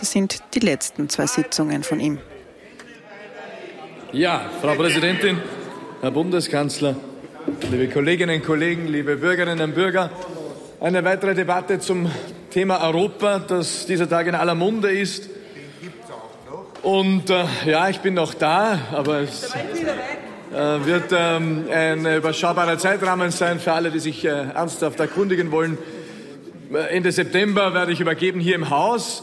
Das 0.00 0.10
sind 0.10 0.42
die 0.54 0.58
letzten 0.58 1.08
zwei 1.08 1.28
Sitzungen 1.28 1.84
von 1.84 2.00
ihm. 2.00 2.18
Ja, 4.10 4.50
Frau 4.60 4.74
Präsidentin, 4.74 5.40
Herr 6.00 6.10
Bundeskanzler, 6.10 6.96
liebe 7.70 7.88
Kolleginnen 7.88 8.40
und 8.40 8.46
Kollegen, 8.46 8.88
liebe 8.88 9.14
Bürgerinnen 9.14 9.60
und 9.60 9.76
Bürger, 9.76 10.10
eine 10.80 11.04
weitere 11.04 11.36
Debatte 11.36 11.78
zum 11.78 12.10
Thema 12.50 12.84
Europa, 12.84 13.38
das 13.38 13.86
dieser 13.86 14.08
Tag 14.08 14.26
in 14.26 14.34
aller 14.34 14.56
Munde 14.56 14.90
ist. 14.90 15.30
Und 16.82 17.30
äh, 17.30 17.44
ja, 17.64 17.88
ich 17.88 18.00
bin 18.00 18.14
noch 18.14 18.34
da, 18.34 18.76
aber 18.90 19.20
es 19.20 19.54
äh, 20.52 20.84
wird 20.84 21.12
ähm, 21.12 21.64
ein 21.72 22.04
überschaubarer 22.04 22.76
Zeitrahmen 22.76 23.30
sein 23.30 23.58
für 23.58 23.72
alle, 23.72 23.90
die 23.90 24.00
sich 24.00 24.22
äh, 24.24 24.28
ernsthaft 24.28 25.00
erkundigen 25.00 25.50
wollen. 25.50 25.78
Äh, 26.72 26.96
Ende 26.96 27.10
September 27.10 27.72
werde 27.72 27.92
ich 27.92 28.00
übergeben 28.00 28.38
hier 28.38 28.54
im 28.54 28.68
Haus. 28.68 29.22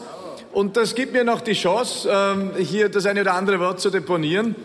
Und 0.52 0.76
das 0.76 0.96
gibt 0.96 1.14
mir 1.14 1.24
noch 1.24 1.42
die 1.42 1.54
Chance, 1.54 2.10
ähm, 2.12 2.52
hier 2.58 2.90
das 2.90 3.06
eine 3.06 3.22
oder 3.22 3.36
andere 3.36 3.60
Wort 3.60 3.80
zu 3.80 3.92
deponieren. 3.92 4.56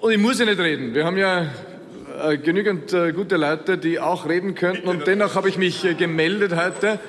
Und 0.00 0.12
ich 0.12 0.18
muss 0.18 0.38
ja 0.38 0.44
nicht 0.44 0.58
reden. 0.58 0.92
Wir 0.94 1.06
haben 1.06 1.16
ja 1.16 1.46
äh, 2.22 2.36
genügend 2.36 2.92
äh, 2.92 3.12
gute 3.12 3.36
Leute, 3.38 3.78
die 3.78 3.98
auch 3.98 4.28
reden 4.28 4.54
könnten. 4.54 4.86
Und 4.86 5.06
dennoch 5.06 5.36
habe 5.36 5.48
ich 5.48 5.56
mich 5.56 5.86
gemeldet 5.96 6.54
heute, 6.54 7.00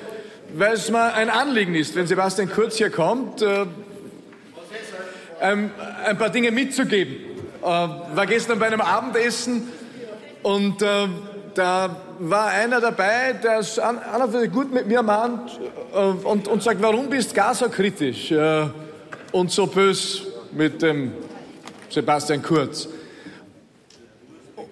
weil 0.54 0.72
es 0.72 0.90
mir 0.90 1.12
ein 1.12 1.28
Anliegen 1.28 1.74
ist, 1.74 1.94
wenn 1.94 2.06
Sebastian 2.06 2.50
Kurz 2.50 2.76
hier 2.76 2.88
kommt, 2.88 3.42
äh, 3.42 3.66
ein, 5.38 5.70
ein 6.06 6.16
paar 6.16 6.30
Dinge 6.30 6.50
mitzugeben. 6.50 7.35
Äh, 7.66 7.68
war 7.68 8.26
gestern 8.26 8.60
bei 8.60 8.66
einem 8.68 8.80
Abendessen 8.80 9.66
und 10.44 10.80
äh, 10.82 11.08
da 11.52 11.96
war 12.20 12.46
einer 12.46 12.80
dabei, 12.80 13.32
der 13.42 13.58
es 13.58 13.80
an, 13.80 13.98
an 13.98 14.22
und 14.22 14.52
gut 14.52 14.72
mit 14.72 14.86
mir 14.86 15.02
mahnt 15.02 15.58
äh, 15.92 15.98
und, 15.98 16.46
und 16.46 16.62
sagt, 16.62 16.80
warum 16.80 17.10
bist 17.10 17.32
du 17.32 17.34
gar 17.34 17.56
so 17.56 17.68
kritisch 17.68 18.30
äh, 18.30 18.68
und 19.32 19.50
so 19.50 19.66
bös 19.66 20.22
mit 20.52 20.80
dem 20.80 21.12
Sebastian 21.88 22.40
Kurz? 22.40 22.86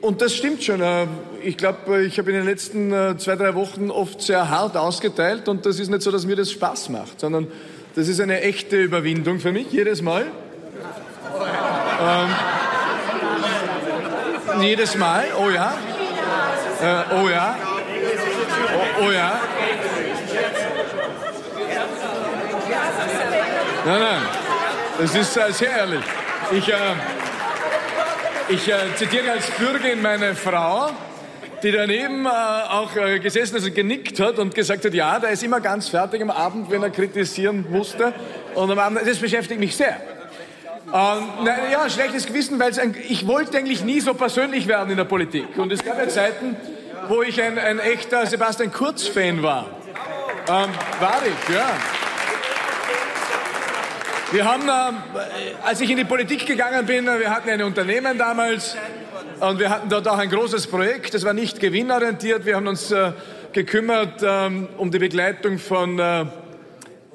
Und 0.01 0.23
das 0.23 0.37
stimmt 0.37 0.63
schon. 0.63 0.81
Äh, 0.81 1.09
ich 1.43 1.57
glaube, 1.57 2.05
ich 2.05 2.17
habe 2.21 2.31
in 2.31 2.37
den 2.37 2.47
letzten 2.47 2.93
äh, 2.93 3.17
zwei, 3.19 3.35
drei 3.35 3.57
Wochen 3.57 3.91
oft 3.91 4.23
sehr 4.23 4.49
hart 4.49 4.77
ausgeteilt 4.77 5.49
und 5.49 5.67
das 5.67 5.81
ist 5.81 5.91
nicht 5.91 6.03
so, 6.03 6.13
dass 6.13 6.27
mir 6.27 6.37
das 6.37 6.53
Spaß 6.53 6.91
macht, 6.91 7.19
sondern 7.19 7.49
das 7.97 8.07
ist 8.07 8.21
eine 8.21 8.41
echte 8.43 8.81
Überwindung 8.81 9.41
für 9.41 9.51
mich 9.51 9.73
jedes 9.73 10.01
Mal. 10.01 10.27
Ähm, 12.01 12.29
jedes 14.63 14.97
Mal, 14.97 15.27
oh 15.39 15.51
ja. 15.51 15.75
Äh, 16.83 17.15
oh 17.15 17.29
ja. 17.29 17.57
Oh, 19.01 19.05
oh 19.07 19.11
ja. 19.11 19.41
Nein, 23.87 24.01
nein. 24.01 24.23
Das 24.99 25.15
ist 25.15 25.37
äh, 25.37 25.53
sehr 25.53 25.71
ehrlich. 25.71 26.05
Ich, 26.53 26.69
äh, 26.69 26.77
ich 28.49 28.69
äh, 28.69 28.95
zitiere 28.97 29.33
als 29.33 29.51
Bürgerin 29.53 30.01
meine 30.03 30.35
Frau, 30.35 30.91
die 31.63 31.73
daneben 31.73 32.27
äh, 32.27 32.29
auch 32.29 32.95
äh, 32.97 33.19
gesessen 33.19 33.57
ist 33.57 33.67
und 33.67 33.75
genickt 33.75 34.21
hat 34.21 34.39
und 34.39 34.55
gesagt 34.55 34.85
hat, 34.85 34.95
ja, 34.95 35.19
der 35.19 35.31
ist 35.31 35.43
immer 35.43 35.61
ganz 35.61 35.89
fertig 35.89 36.23
am 36.23 36.31
Abend, 36.31 36.71
wenn 36.71 36.83
er 36.83 36.91
kritisieren 36.91 37.67
musste. 37.71 38.13
Und 38.55 38.71
am 38.71 38.79
Abend, 38.79 39.01
das 39.07 39.19
beschäftigt 39.19 39.61
mich 39.61 39.77
sehr. 39.77 39.97
Ähm, 40.93 41.29
na, 41.43 41.71
ja, 41.73 41.89
schlechtes 41.89 42.27
Gewissen, 42.27 42.61
weil 42.61 42.73
ich 43.09 43.27
wollte 43.27 43.57
eigentlich 43.57 43.85
nie 43.85 44.01
so 44.01 44.15
persönlich 44.15 44.69
werden 44.69 44.91
in 44.91 44.97
der 44.97 45.05
Politik. 45.05 45.57
Und 45.57 45.73
es 45.73 45.83
gab 45.83 45.99
ja 45.99 46.09
Zeiten, 46.09 46.57
wo 47.09 47.23
ich 47.23 47.41
ein, 47.43 47.59
ein 47.59 47.79
echter 47.79 48.27
Sebastian 48.27 48.73
Kurz-Fan 48.73 49.43
war. 49.43 49.67
Ähm, 50.49 50.71
war 51.01 51.23
ich, 51.25 51.55
ja. 51.55 51.67
Wir 54.31 54.45
haben, 54.45 54.69
äh, 54.69 55.65
als 55.65 55.81
ich 55.81 55.91
in 55.91 55.97
die 55.97 56.05
Politik 56.05 56.45
gegangen 56.45 56.85
bin, 56.87 57.07
wir 57.07 57.31
hatten 57.31 57.49
ein 57.49 57.63
Unternehmen 57.63 58.19
damals 58.19 58.77
und 59.41 59.59
wir 59.59 59.71
hatten 59.71 59.89
dort 59.89 60.07
auch 60.09 60.19
ein 60.19 60.29
großes 60.29 60.67
Projekt. 60.67 61.15
Das 61.15 61.25
war 61.25 61.33
nicht 61.33 61.61
gewinnorientiert. 61.61 62.45
Wir 62.45 62.57
haben 62.57 62.67
uns 62.67 62.91
äh, 62.91 63.13
gekümmert 63.53 64.23
ähm, 64.23 64.69
um 64.77 64.91
die 64.91 64.99
Begleitung 64.99 65.59
von 65.59 65.99
äh, 65.99 66.27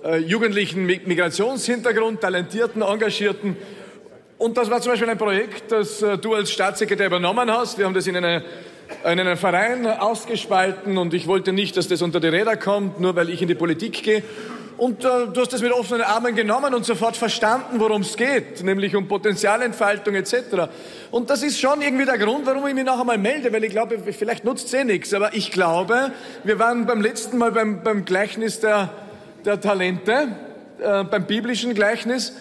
äh, 0.03 0.17
Jugendlichen 0.17 0.85
mit 0.85 1.07
Migrationshintergrund, 1.07 2.21
talentierten, 2.21 2.81
engagierten. 2.81 3.57
Und 4.37 4.57
das 4.57 4.69
war 4.69 4.79
zum 4.79 4.93
Beispiel 4.93 5.09
ein 5.09 5.17
Projekt, 5.17 5.71
das 5.71 6.01
äh, 6.01 6.17
du 6.17 6.33
als 6.33 6.51
Staatssekretär 6.51 7.07
übernommen 7.07 7.51
hast. 7.51 7.77
Wir 7.77 7.85
haben 7.85 7.93
das 7.93 8.07
in, 8.07 8.15
eine, 8.15 8.43
in 9.03 9.19
einen 9.19 9.35
Verein 9.35 9.85
ausgespalten 9.85 10.97
und 10.97 11.13
ich 11.13 11.27
wollte 11.27 11.51
nicht, 11.51 11.75
dass 11.75 11.87
das 11.89 12.01
unter 12.01 12.21
die 12.21 12.29
Räder 12.29 12.55
kommt, 12.55 13.01
nur 13.01 13.15
weil 13.15 13.29
ich 13.29 13.41
in 13.41 13.49
die 13.49 13.55
Politik 13.55 14.01
gehe. 14.03 14.23
Und 14.77 15.03
äh, 15.03 15.27
du 15.33 15.41
hast 15.41 15.51
das 15.51 15.61
mit 15.61 15.73
offenen 15.73 16.03
Armen 16.03 16.33
genommen 16.33 16.73
und 16.73 16.85
sofort 16.85 17.17
verstanden, 17.17 17.81
worum 17.81 18.01
es 18.01 18.15
geht, 18.15 18.63
nämlich 18.63 18.95
um 18.95 19.09
Potenzialentfaltung 19.09 20.15
etc. 20.15 20.69
Und 21.11 21.29
das 21.29 21.43
ist 21.43 21.59
schon 21.59 21.81
irgendwie 21.81 22.05
der 22.05 22.17
Grund, 22.17 22.45
warum 22.45 22.65
ich 22.65 22.73
mich 22.73 22.85
noch 22.85 22.97
einmal 22.97 23.17
melde, 23.17 23.51
weil 23.51 23.65
ich 23.65 23.71
glaube, 23.71 23.99
vielleicht 23.99 24.45
nutzt 24.45 24.67
es 24.67 24.73
eh 24.73 24.85
nichts. 24.85 25.13
Aber 25.13 25.33
ich 25.33 25.51
glaube, 25.51 26.13
wir 26.45 26.59
waren 26.59 26.85
beim 26.85 27.01
letzten 27.01 27.37
Mal 27.37 27.51
beim, 27.51 27.83
beim 27.83 28.05
Gleichnis 28.05 28.61
der, 28.61 28.89
der 29.45 29.61
Talente, 29.61 30.29
äh, 30.79 31.03
beim 31.03 31.25
biblischen 31.25 31.73
Gleichnis. 31.73 32.33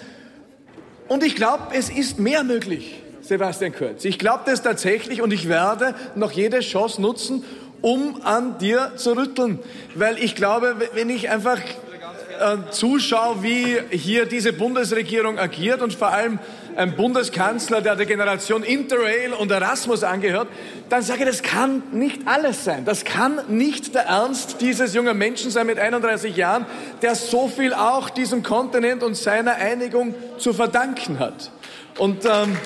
Und 1.08 1.24
ich 1.24 1.36
glaube, 1.36 1.68
es 1.72 1.90
ist 1.90 2.18
mehr 2.18 2.44
möglich, 2.44 3.02
Sebastian 3.22 3.74
Kurz. 3.74 4.04
Ich 4.04 4.18
glaube 4.18 4.42
das 4.46 4.62
tatsächlich 4.62 5.22
und 5.22 5.32
ich 5.32 5.48
werde 5.48 5.94
noch 6.14 6.32
jede 6.32 6.60
Chance 6.60 7.00
nutzen, 7.00 7.44
um 7.80 8.20
an 8.24 8.58
dir 8.58 8.92
zu 8.96 9.16
rütteln. 9.16 9.58
Weil 9.94 10.18
ich 10.18 10.34
glaube, 10.34 10.76
wenn 10.94 11.10
ich 11.10 11.30
einfach 11.30 11.60
äh, 11.60 12.70
zuschaue, 12.70 13.42
wie 13.42 13.78
hier 13.90 14.26
diese 14.26 14.52
Bundesregierung 14.52 15.38
agiert 15.38 15.82
und 15.82 15.94
vor 15.94 16.08
allem 16.08 16.38
ein 16.78 16.94
Bundeskanzler, 16.94 17.80
der 17.80 17.96
der 17.96 18.06
Generation 18.06 18.62
Interrail 18.62 19.32
und 19.32 19.50
Erasmus 19.50 20.04
angehört, 20.04 20.46
dann 20.88 21.02
sage 21.02 21.24
ich, 21.24 21.26
das 21.26 21.42
kann 21.42 21.82
nicht 21.90 22.28
alles 22.28 22.64
sein. 22.64 22.84
Das 22.84 23.04
kann 23.04 23.40
nicht 23.48 23.96
der 23.96 24.02
Ernst 24.02 24.60
dieses 24.60 24.94
jungen 24.94 25.18
Menschen 25.18 25.50
sein 25.50 25.66
mit 25.66 25.80
31 25.80 26.36
Jahren, 26.36 26.66
der 27.02 27.16
so 27.16 27.48
viel 27.48 27.74
auch 27.74 28.10
diesem 28.10 28.44
Kontinent 28.44 29.02
und 29.02 29.16
seiner 29.16 29.56
Einigung 29.56 30.14
zu 30.38 30.52
verdanken 30.52 31.18
hat. 31.18 31.50
Und 31.98 32.24
ähm, 32.24 32.56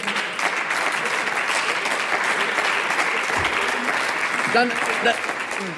dann, 4.53 4.71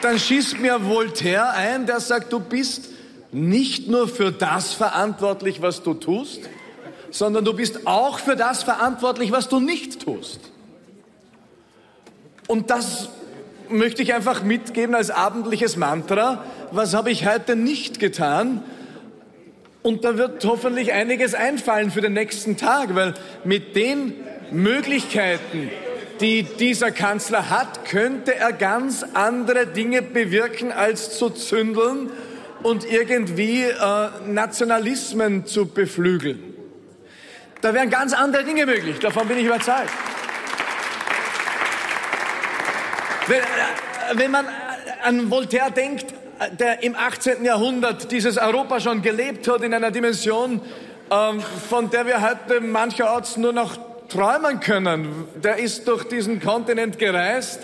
dann 0.03 0.19
schießt 0.19 0.59
mir 0.59 0.85
Voltaire 0.85 1.53
ein, 1.53 1.87
der 1.87 2.01
sagt, 2.01 2.33
du 2.33 2.41
bist 2.41 2.89
nicht 3.31 3.89
nur 3.89 4.09
für 4.09 4.33
das 4.33 4.73
verantwortlich, 4.73 5.63
was 5.63 5.85
du 5.85 5.95
tust, 5.95 6.41
sondern 7.15 7.45
du 7.45 7.53
bist 7.53 7.87
auch 7.87 8.19
für 8.19 8.35
das 8.35 8.65
verantwortlich, 8.65 9.31
was 9.31 9.49
du 9.49 9.61
nicht 9.61 10.03
tust. 10.03 10.41
Und 12.49 12.71
das 12.71 13.09
möchte 13.69 14.03
ich 14.03 14.15
einfach 14.15 14.43
mitgeben 14.43 14.97
als 14.97 15.11
abendliches 15.11 15.77
Mantra. 15.77 16.45
Was 16.73 16.93
habe 16.93 17.13
ich 17.13 17.25
heute 17.25 17.55
nicht 17.55 18.01
getan? 18.01 18.65
Und 19.83 20.05
da 20.05 20.19
wird 20.19 20.45
hoffentlich 20.45 20.93
einiges 20.93 21.35
einfallen 21.35 21.93
für 21.93 22.01
den 22.01 22.15
nächsten 22.15 22.57
Tag, 22.57 22.97
weil 22.97 23.15
mit 23.45 23.77
den 23.77 24.15
Möglichkeiten, 24.51 25.71
die 26.21 26.43
dieser 26.43 26.91
Kanzler 26.91 27.49
hat, 27.49 27.85
könnte 27.85 28.35
er 28.35 28.53
ganz 28.53 29.05
andere 29.15 29.69
Dinge 29.69 30.03
bewirken, 30.03 30.73
als 30.73 31.17
zu 31.17 31.31
zündeln 31.31 32.11
und 32.65 32.85
irgendwie 32.91 33.63
äh, 33.63 34.09
Nationalismen 34.27 35.47
zu 35.47 35.67
beflügeln. 35.67 36.54
Da 37.65 37.73
wären 37.73 37.89
ganz 37.89 38.13
andere 38.13 38.45
Dinge 38.45 38.67
möglich, 38.67 38.99
davon 38.99 39.27
bin 39.27 39.39
ich 39.39 39.47
überzeugt. 39.47 39.89
Wenn, 43.27 43.39
äh, 43.39 43.43
wenn 44.17 44.31
man 44.31 44.45
an 45.03 45.31
Voltaire 45.31 45.71
denkt, 45.71 46.13
der 46.61 46.83
im 46.83 46.95
18. 46.95 47.43
Jahrhundert 47.43 48.13
dieses 48.13 48.37
Europa 48.37 48.81
schon 48.81 49.01
gelebt 49.01 49.49
hat 49.49 49.63
in 49.63 49.73
einer 49.73 49.91
Dimension, 49.91 50.61
ähm, 51.11 51.41
von 51.71 51.89
der 51.89 52.05
wir 52.05 52.21
heute 52.21 52.61
mancherorts 52.61 53.39
nur 53.39 53.55
noch 53.55 53.79
träumen 54.11 54.61
können. 54.61 55.27
Der 55.43 55.57
ist 55.57 55.89
durch 55.89 56.05
diesen 56.05 56.43
Kontinent 56.43 56.99
gereist 56.99 57.61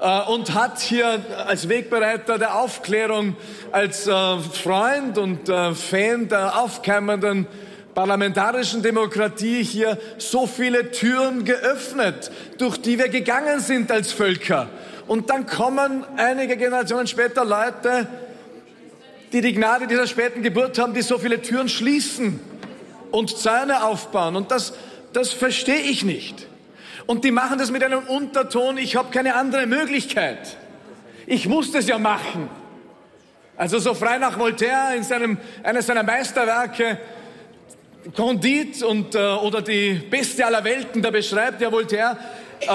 äh, 0.00 0.20
und 0.30 0.54
hat 0.54 0.78
hier 0.78 1.18
als 1.48 1.68
Wegbereiter 1.68 2.38
der 2.38 2.54
Aufklärung, 2.60 3.36
als 3.72 4.06
äh, 4.06 4.38
Freund 4.38 5.18
und 5.18 5.48
äh, 5.48 5.74
Fan 5.74 6.28
der 6.28 6.60
aufkeimenden 6.60 7.48
parlamentarischen 7.94 8.82
Demokratie 8.82 9.62
hier 9.62 9.98
so 10.18 10.46
viele 10.46 10.90
Türen 10.90 11.44
geöffnet, 11.44 12.30
durch 12.58 12.78
die 12.78 12.98
wir 12.98 13.08
gegangen 13.08 13.60
sind 13.60 13.90
als 13.90 14.12
Völker. 14.12 14.68
Und 15.06 15.30
dann 15.30 15.46
kommen 15.46 16.04
einige 16.16 16.56
Generationen 16.56 17.06
später 17.06 17.44
Leute, 17.44 18.06
die 19.32 19.40
die 19.40 19.52
Gnade 19.52 19.86
dieser 19.86 20.06
späten 20.06 20.42
Geburt 20.42 20.78
haben, 20.78 20.94
die 20.94 21.02
so 21.02 21.18
viele 21.18 21.40
Türen 21.42 21.68
schließen 21.68 22.40
und 23.10 23.36
Zäune 23.36 23.84
aufbauen. 23.84 24.36
Und 24.36 24.50
das, 24.50 24.74
das 25.12 25.32
verstehe 25.32 25.80
ich 25.80 26.04
nicht. 26.04 26.46
Und 27.06 27.24
die 27.24 27.30
machen 27.30 27.58
das 27.58 27.70
mit 27.70 27.82
einem 27.82 28.00
Unterton, 28.00 28.78
ich 28.78 28.96
habe 28.96 29.10
keine 29.10 29.34
andere 29.34 29.66
Möglichkeit. 29.66 30.56
Ich 31.26 31.48
muss 31.48 31.72
das 31.72 31.86
ja 31.86 31.98
machen. 31.98 32.48
Also 33.56 33.78
so 33.78 33.94
frei 33.94 34.18
nach 34.18 34.38
Voltaire 34.38 34.96
in 34.96 35.02
seinem, 35.02 35.38
eines 35.62 35.86
seiner 35.86 36.02
Meisterwerke, 36.02 36.98
Condit 38.16 38.82
und, 38.82 39.14
äh, 39.14 39.18
oder 39.18 39.62
die 39.62 39.94
Beste 39.94 40.44
aller 40.44 40.64
Welten, 40.64 41.02
da 41.02 41.10
beschreibt 41.10 41.60
ja 41.60 41.70
Voltaire, 41.70 42.18
äh, 42.60 42.66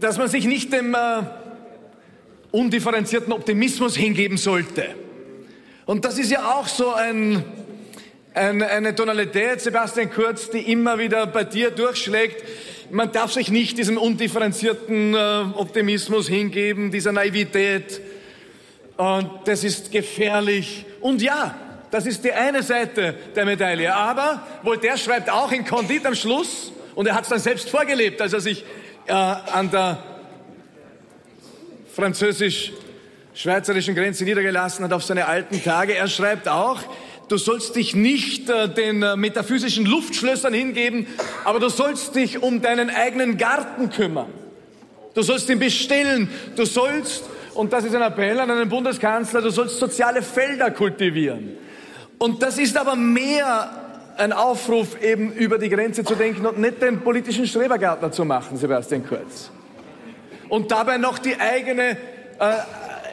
dass 0.00 0.18
man 0.18 0.28
sich 0.28 0.46
nicht 0.46 0.72
dem 0.72 0.94
äh, 0.94 0.98
undifferenzierten 2.50 3.32
Optimismus 3.32 3.96
hingeben 3.96 4.36
sollte. 4.36 4.86
Und 5.86 6.04
das 6.04 6.18
ist 6.18 6.30
ja 6.30 6.54
auch 6.54 6.66
so 6.66 6.92
ein, 6.92 7.44
ein, 8.32 8.62
eine 8.62 8.94
Tonalität, 8.94 9.60
Sebastian 9.60 10.10
Kurz, 10.10 10.50
die 10.50 10.72
immer 10.72 10.98
wieder 10.98 11.26
bei 11.26 11.44
dir 11.44 11.70
durchschlägt 11.70 12.42
man 12.90 13.12
darf 13.12 13.32
sich 13.32 13.50
nicht 13.50 13.78
diesem 13.78 13.98
undifferenzierten 13.98 15.14
äh, 15.14 15.18
Optimismus 15.54 16.28
hingeben, 16.28 16.90
dieser 16.90 17.12
Naivität. 17.12 18.00
Und 18.96 19.30
das 19.46 19.64
ist 19.64 19.90
gefährlich. 19.90 20.84
Und 21.00 21.22
ja, 21.22 21.54
das 21.94 22.06
ist 22.06 22.24
die 22.24 22.32
eine 22.32 22.64
Seite 22.64 23.14
der 23.36 23.44
Medaille. 23.44 23.94
Aber 23.94 24.44
Voltaire 24.64 24.98
schreibt 24.98 25.30
auch 25.30 25.52
in 25.52 25.64
Condit 25.64 26.04
am 26.04 26.16
Schluss, 26.16 26.72
und 26.96 27.06
er 27.06 27.14
hat 27.14 27.22
es 27.22 27.28
dann 27.28 27.38
selbst 27.38 27.70
vorgelebt, 27.70 28.20
als 28.20 28.32
er 28.32 28.40
sich 28.40 28.64
äh, 29.06 29.12
an 29.12 29.70
der 29.70 30.02
französisch-schweizerischen 31.94 33.94
Grenze 33.94 34.24
niedergelassen 34.24 34.84
hat 34.84 34.92
auf 34.92 35.04
seine 35.04 35.28
alten 35.28 35.62
Tage. 35.62 35.94
Er 35.94 36.08
schreibt 36.08 36.48
auch, 36.48 36.80
Du 37.28 37.36
sollst 37.36 37.76
dich 37.76 37.94
nicht 37.94 38.50
äh, 38.50 38.68
den 38.68 39.04
äh, 39.04 39.14
metaphysischen 39.14 39.86
Luftschlössern 39.86 40.52
hingeben, 40.52 41.06
aber 41.44 41.60
du 41.60 41.68
sollst 41.68 42.16
dich 42.16 42.42
um 42.42 42.60
deinen 42.60 42.90
eigenen 42.90 43.38
Garten 43.38 43.90
kümmern. 43.90 44.32
Du 45.14 45.22
sollst 45.22 45.48
ihn 45.48 45.60
bestellen. 45.60 46.28
Du 46.56 46.66
sollst, 46.66 47.22
und 47.54 47.72
das 47.72 47.84
ist 47.84 47.94
ein 47.94 48.02
Appell 48.02 48.40
an 48.40 48.50
einen 48.50 48.68
Bundeskanzler, 48.68 49.42
du 49.42 49.50
sollst 49.50 49.78
soziale 49.78 50.22
Felder 50.22 50.72
kultivieren. 50.72 51.58
Und 52.18 52.42
das 52.42 52.58
ist 52.58 52.76
aber 52.76 52.96
mehr 52.96 53.70
ein 54.16 54.32
Aufruf, 54.32 55.00
eben 55.02 55.32
über 55.32 55.58
die 55.58 55.68
Grenze 55.68 56.04
zu 56.04 56.14
denken 56.14 56.46
und 56.46 56.58
nicht 56.58 56.80
den 56.80 57.00
politischen 57.00 57.46
Strebergärtner 57.46 58.12
zu 58.12 58.24
machen, 58.24 58.56
Sebastian 58.56 59.06
Kurz. 59.06 59.50
Und 60.48 60.70
dabei 60.70 60.98
noch 60.98 61.18
die 61.18 61.38
eigene 61.38 61.96
äh, 62.38 62.54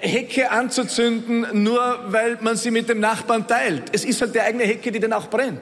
Hecke 0.01 0.51
anzuzünden, 0.51 1.63
nur 1.63 1.99
weil 2.07 2.37
man 2.41 2.55
sie 2.55 2.71
mit 2.71 2.89
dem 2.89 2.99
Nachbarn 2.99 3.47
teilt. 3.47 3.83
Es 3.91 4.05
ist 4.05 4.21
halt 4.21 4.35
die 4.35 4.41
eigene 4.41 4.63
Hecke, 4.63 4.91
die 4.91 4.99
dann 4.99 5.13
auch 5.13 5.27
brennt. 5.27 5.61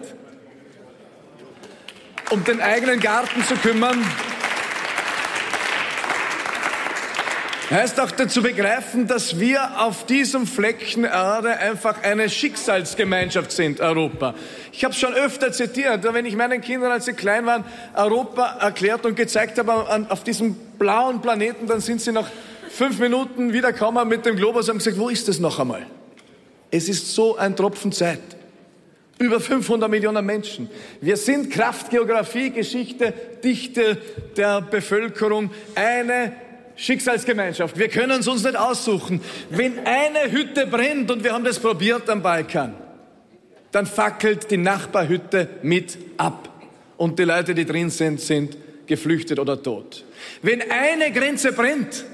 Um 2.32 2.44
den 2.44 2.62
eigenen 2.62 3.00
Garten 3.00 3.44
zu 3.44 3.56
kümmern, 3.56 4.04
heißt 7.76 8.00
auch 8.00 8.12
dazu 8.12 8.42
begreifen, 8.42 9.06
dass 9.06 9.40
wir 9.40 9.82
auf 9.82 10.06
diesem 10.06 10.48
Flecken 10.48 11.03
Erde 11.03 11.58
einfach 11.58 12.02
eine 12.03 12.30
Schicksalsgemeinschaft 12.30 13.52
sind, 13.52 13.80
Europa. 13.80 14.34
Ich 14.72 14.84
habe 14.84 14.94
es 14.94 15.00
schon 15.00 15.14
öfter 15.14 15.52
zitiert, 15.52 16.03
wenn 16.12 16.26
ich 16.26 16.35
meinen 16.35 16.62
Kindern, 16.62 16.92
als 16.92 17.06
sie 17.06 17.14
klein 17.14 17.46
waren, 17.46 17.64
Europa 17.96 18.58
erklärt 18.60 19.06
und 19.06 19.16
gezeigt 19.16 19.60
habe 19.60 20.08
auf 20.10 20.24
diesem 20.24 20.56
blauen 20.80 21.22
Planeten, 21.22 21.68
dann 21.68 21.80
sind 21.80 22.02
sie 22.02 22.12
noch 22.12 22.28
fünf 22.69 23.00
Minuten 23.00 23.53
wiederkommen 23.53 24.08
mit 24.08 24.26
dem 24.26 24.35
Globus 24.35 24.69
und 24.69 24.78
gesagt, 24.78 24.98
wo 24.98 25.10
ist 25.10 25.28
das 25.28 25.40
noch 25.40 25.60
einmal? 25.60 25.85
Es 26.72 26.90
ist 26.90 27.14
so 27.14 27.38
ein 27.38 27.56
Tropfen 27.56 27.92
Zeit. 27.92 28.19
Über 29.18 29.40
500 29.40 29.90
Millionen 29.90 30.26
Menschen. 30.26 30.69
Wir 31.02 31.18
sind 31.18 31.52
Kraft, 31.52 31.90
Geografie, 31.90 32.52
Geschichte, 32.52 33.14
Dichte 33.44 33.98
der 34.38 34.62
Bevölkerung 34.62 35.52
eine 35.76 36.32
Schicksalsgemeinschaft. 36.79 37.78
Wir 37.78 37.90
können 37.90 38.22
es 38.22 38.28
uns 38.28 38.44
nicht 38.44 38.56
aussuchen. 38.56 39.22
Wenn 39.49 39.85
eine 39.85 40.31
Hütte 40.31 40.65
brennt, 40.65 41.12
und 41.12 41.24
wir 41.24 41.33
haben 41.33 41.44
das 41.44 41.60
probiert 41.60 42.10
am 42.10 42.22
Balkan, 42.22 42.74
dann 43.72 43.85
fackelt 43.85 44.49
die 44.49 44.58
Nachbarhütte 44.58 45.49
mit 45.62 45.97
ab. 46.17 46.47
Und 46.95 47.19
die 47.19 47.24
Leute, 47.24 47.53
die 47.53 47.65
drin 47.65 47.90
sind, 47.90 48.22
sind 48.22 48.58
geflüchtet 48.88 49.40
oder 49.40 49.62
tot. 49.62 50.06
Wenn 50.42 50.62
eine 50.72 51.12
Grenze 51.12 51.51
brennt, 51.51 52.06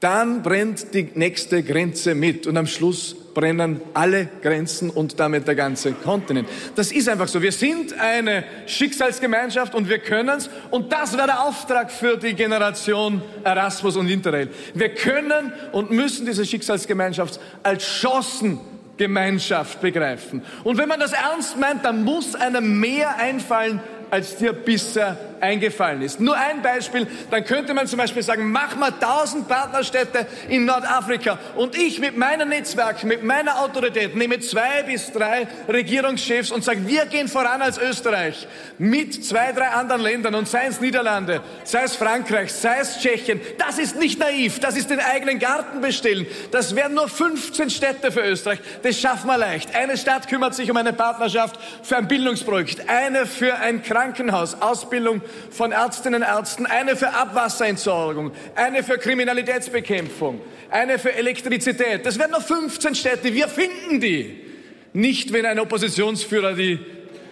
dann 0.00 0.42
brennt 0.42 0.94
die 0.94 1.10
nächste 1.14 1.62
Grenze 1.62 2.14
mit 2.14 2.46
und 2.46 2.56
am 2.56 2.66
Schluss 2.66 3.14
brennen 3.34 3.80
alle 3.94 4.28
Grenzen 4.42 4.90
und 4.90 5.20
damit 5.20 5.46
der 5.46 5.54
ganze 5.54 5.92
Kontinent. 5.92 6.48
Das 6.74 6.90
ist 6.90 7.08
einfach 7.08 7.28
so. 7.28 7.40
Wir 7.42 7.52
sind 7.52 7.92
eine 7.98 8.44
Schicksalsgemeinschaft 8.66 9.74
und 9.74 9.88
wir 9.88 9.98
können 9.98 10.38
es. 10.38 10.50
Und 10.70 10.92
das 10.92 11.16
wäre 11.16 11.26
der 11.26 11.42
Auftrag 11.42 11.92
für 11.92 12.16
die 12.16 12.34
Generation 12.34 13.22
Erasmus 13.44 13.96
und 13.96 14.08
Interrail. 14.08 14.48
Wir 14.74 14.94
können 14.94 15.52
und 15.72 15.90
müssen 15.90 16.26
diese 16.26 16.44
Schicksalsgemeinschaft 16.46 17.38
als 17.62 17.84
Chancengemeinschaft 17.84 19.80
begreifen. 19.80 20.42
Und 20.64 20.78
wenn 20.78 20.88
man 20.88 20.98
das 20.98 21.12
ernst 21.12 21.58
meint, 21.58 21.84
dann 21.84 22.04
muss 22.04 22.34
einem 22.34 22.80
mehr 22.80 23.16
einfallen 23.16 23.80
als 24.10 24.36
dir 24.36 24.52
bisher 24.52 25.16
eingefallen 25.40 26.02
ist. 26.02 26.20
Nur 26.20 26.36
ein 26.36 26.62
Beispiel, 26.62 27.06
dann 27.30 27.44
könnte 27.44 27.74
man 27.74 27.86
zum 27.86 27.98
Beispiel 27.98 28.22
sagen, 28.22 28.50
mach 28.50 28.76
mal 28.76 28.92
tausend 28.92 29.48
Partnerstädte 29.48 30.26
in 30.48 30.64
Nordafrika 30.64 31.38
und 31.56 31.76
ich 31.76 31.98
mit 32.00 32.16
meinem 32.16 32.48
Netzwerk, 32.48 33.04
mit 33.04 33.22
meiner 33.22 33.60
Autorität 33.60 34.16
nehme 34.16 34.40
zwei 34.40 34.82
bis 34.82 35.12
drei 35.12 35.46
Regierungschefs 35.68 36.50
und 36.50 36.64
sage, 36.64 36.86
wir 36.86 37.06
gehen 37.06 37.28
voran 37.28 37.62
als 37.62 37.78
Österreich 37.78 38.46
mit 38.78 39.24
zwei, 39.24 39.52
drei 39.52 39.68
anderen 39.68 40.02
Ländern 40.02 40.34
und 40.34 40.48
sei 40.48 40.66
es 40.66 40.80
Niederlande, 40.80 41.42
sei 41.64 41.84
es 41.84 41.96
Frankreich, 41.96 42.52
sei 42.52 42.78
es 42.80 42.98
Tschechien. 42.98 43.40
Das 43.58 43.78
ist 43.78 43.96
nicht 43.96 44.18
naiv, 44.18 44.60
das 44.60 44.76
ist 44.76 44.90
den 44.90 45.00
eigenen 45.00 45.38
Garten 45.38 45.80
bestellen. 45.80 46.26
Das 46.50 46.74
wären 46.74 46.94
nur 46.94 47.08
15 47.08 47.70
Städte 47.70 48.12
für 48.12 48.20
Österreich. 48.20 48.60
Das 48.82 48.98
schaffen 48.98 49.26
wir 49.26 49.38
leicht. 49.38 49.74
Eine 49.74 49.96
Stadt 49.96 50.28
kümmert 50.28 50.54
sich 50.54 50.70
um 50.70 50.76
eine 50.76 50.92
Partnerschaft 50.92 51.58
für 51.82 51.96
ein 51.96 52.08
Bildungsprojekt, 52.08 52.88
eine 52.88 53.26
für 53.26 53.56
ein 53.56 53.82
Krankenhaus, 53.82 54.60
Ausbildung 54.60 55.22
von 55.50 55.72
Ärztinnen 55.72 56.22
und 56.22 56.28
Ärzten, 56.28 56.66
eine 56.66 56.96
für 56.96 57.12
Abwasserentsorgung, 57.12 58.32
eine 58.54 58.82
für 58.82 58.98
Kriminalitätsbekämpfung, 58.98 60.40
eine 60.70 60.98
für 60.98 61.12
Elektrizität. 61.12 62.06
Das 62.06 62.18
wären 62.18 62.30
nur 62.30 62.40
15 62.40 62.94
Städte. 62.94 63.34
Wir 63.34 63.48
finden 63.48 64.00
die. 64.00 64.44
Nicht, 64.92 65.32
wenn 65.32 65.46
ein 65.46 65.60
Oppositionsführer 65.60 66.54
die 66.54 66.78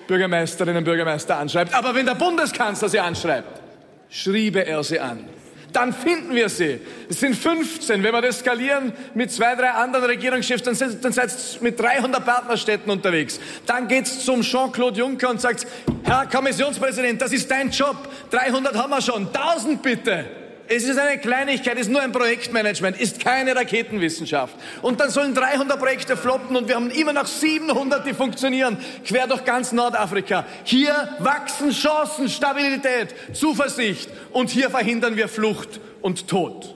Bürgermeisterinnen 0.07 0.79
und 0.79 0.85
Bürgermeister 0.85 1.39
anschreibt, 1.39 1.75
aber 1.75 1.95
wenn 1.95 2.07
der 2.07 2.15
Bundeskanzler 2.15 2.89
sie 2.89 3.01
anschreibt, 3.01 3.61
schriebe 4.09 4.65
er 4.65 4.83
sie 4.85 5.01
an 5.01 5.25
dann 5.73 5.93
finden 5.93 6.35
wir 6.35 6.49
sie. 6.49 6.81
Es 7.09 7.21
sind 7.21 7.35
15. 7.35 8.03
Wenn 8.03 8.13
wir 8.13 8.23
das 8.23 8.41
skalieren 8.41 8.93
mit 9.15 9.31
zwei, 9.31 9.55
drei 9.55 9.71
anderen 9.71 10.07
Regierungschefs, 10.07 10.63
dann, 10.63 10.75
sind, 10.75 11.05
dann 11.05 11.13
seid 11.13 11.31
ihr 11.31 11.63
mit 11.63 11.79
300 11.79 12.25
Partnerstädten 12.25 12.91
unterwegs. 12.91 13.39
Dann 13.67 13.89
geht's 13.89 14.25
zum 14.25 14.43
Jean-Claude 14.43 14.99
Juncker 14.99 15.31
und 15.31 15.41
sagt, 15.41 15.67
Herr 16.03 16.27
Kommissionspräsident, 16.27 17.21
das 17.21 17.33
ist 17.33 17.51
dein 17.51 17.71
Job. 17.71 18.09
300 18.31 18.77
haben 18.77 18.91
wir 18.91 19.03
schon. 19.03 19.27
1000 19.27 19.83
bitte. 19.83 20.38
Es 20.71 20.85
ist 20.85 20.99
eine 20.99 21.17
Kleinigkeit, 21.17 21.77
es 21.77 21.87
ist 21.87 21.91
nur 21.91 22.03
ein 22.03 22.13
Projektmanagement, 22.13 23.01
ist 23.01 23.21
keine 23.21 23.57
Raketenwissenschaft. 23.57 24.55
Und 24.83 25.01
dann 25.01 25.09
sollen 25.09 25.35
300 25.35 25.79
Projekte 25.79 26.15
floppen 26.15 26.57
und 26.57 26.69
wir 26.69 26.75
haben 26.75 26.91
immer 26.91 27.15
noch 27.15 27.25
700, 27.25 28.07
die 28.07 28.13
funktionieren, 28.13 28.77
quer 29.03 29.27
durch 29.27 29.47
ganz 29.47 29.73
Nordafrika. 29.73 30.45
Hier 30.65 31.17
wachsen 31.21 31.71
Chancen, 31.71 32.29
Stabilität, 32.29 33.15
Zuversicht 33.33 34.11
und 34.33 34.51
hier 34.51 34.69
verhindern 34.69 35.17
wir 35.17 35.29
Flucht 35.29 35.81
und 36.03 36.29
Tod. 36.29 36.75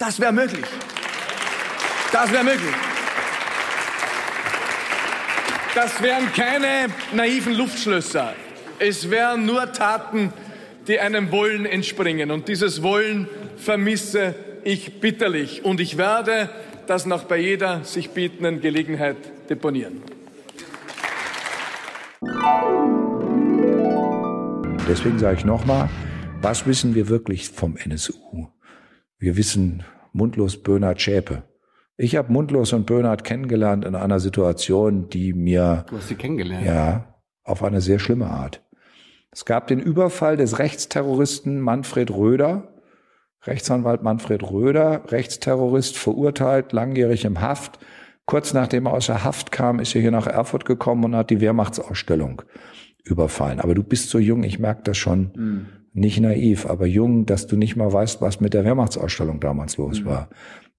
Das 0.00 0.18
wäre 0.18 0.32
möglich. 0.32 0.66
Das 2.10 2.32
wäre 2.32 2.42
möglich. 2.42 2.74
Das 5.76 6.02
wären 6.02 6.32
keine 6.32 6.88
naiven 7.12 7.54
Luftschlösser. 7.54 8.34
Es 8.80 9.08
wären 9.08 9.46
nur 9.46 9.72
Taten, 9.72 10.32
die 10.90 10.98
einem 10.98 11.30
Wollen 11.30 11.66
entspringen. 11.66 12.32
Und 12.32 12.48
dieses 12.48 12.82
Wollen 12.82 13.28
vermisse 13.56 14.34
ich 14.64 15.00
bitterlich. 15.00 15.64
Und 15.64 15.78
ich 15.78 15.96
werde 15.96 16.50
das 16.88 17.06
noch 17.06 17.24
bei 17.24 17.38
jeder 17.38 17.84
sich 17.84 18.10
bietenden 18.10 18.60
Gelegenheit 18.60 19.16
deponieren. 19.48 20.02
Deswegen 24.88 25.20
sage 25.20 25.36
ich 25.38 25.44
nochmal, 25.44 25.88
was 26.42 26.66
wissen 26.66 26.96
wir 26.96 27.08
wirklich 27.08 27.48
vom 27.50 27.76
NSU? 27.76 28.48
Wir 29.18 29.36
wissen 29.36 29.84
mundlos 30.12 30.60
Bernhard 30.60 31.00
Schäpe. 31.00 31.44
Ich 31.96 32.16
habe 32.16 32.32
Mundlos 32.32 32.72
und 32.72 32.86
Bernhard 32.86 33.22
kennengelernt 33.22 33.84
in 33.84 33.94
einer 33.94 34.18
Situation, 34.18 35.08
die 35.08 35.34
mir... 35.34 35.84
Du 35.88 35.98
hast 35.98 36.08
sie 36.08 36.16
kennengelernt? 36.16 36.66
Ja, 36.66 37.14
auf 37.44 37.62
eine 37.62 37.80
sehr 37.80 38.00
schlimme 38.00 38.26
Art. 38.26 38.64
Es 39.32 39.44
gab 39.44 39.68
den 39.68 39.80
Überfall 39.80 40.36
des 40.36 40.58
Rechtsterroristen 40.58 41.60
Manfred 41.60 42.10
Röder, 42.10 42.74
Rechtsanwalt 43.44 44.02
Manfred 44.02 44.42
Röder, 44.42 45.02
Rechtsterrorist, 45.08 45.96
verurteilt, 45.96 46.72
langjährig 46.72 47.24
im 47.24 47.40
Haft. 47.40 47.78
Kurz 48.26 48.52
nachdem 48.52 48.86
er 48.86 48.92
aus 48.92 49.06
der 49.06 49.24
Haft 49.24 49.50
kam, 49.50 49.80
ist 49.80 49.94
er 49.94 50.00
hier 50.00 50.10
nach 50.10 50.26
Erfurt 50.26 50.64
gekommen 50.64 51.04
und 51.04 51.16
hat 51.16 51.30
die 51.30 51.40
Wehrmachtsausstellung 51.40 52.42
überfallen. 53.04 53.60
Aber 53.60 53.74
du 53.74 53.82
bist 53.82 54.10
so 54.10 54.18
jung, 54.18 54.44
ich 54.44 54.58
merke 54.58 54.82
das 54.84 54.98
schon, 54.98 55.32
mhm. 55.34 55.66
nicht 55.92 56.20
naiv, 56.20 56.66
aber 56.66 56.86
jung, 56.86 57.24
dass 57.24 57.46
du 57.46 57.56
nicht 57.56 57.76
mal 57.76 57.92
weißt, 57.92 58.20
was 58.20 58.40
mit 58.40 58.52
der 58.52 58.64
Wehrmachtsausstellung 58.64 59.40
damals 59.40 59.78
los 59.78 60.00
mhm. 60.00 60.06
war. 60.06 60.28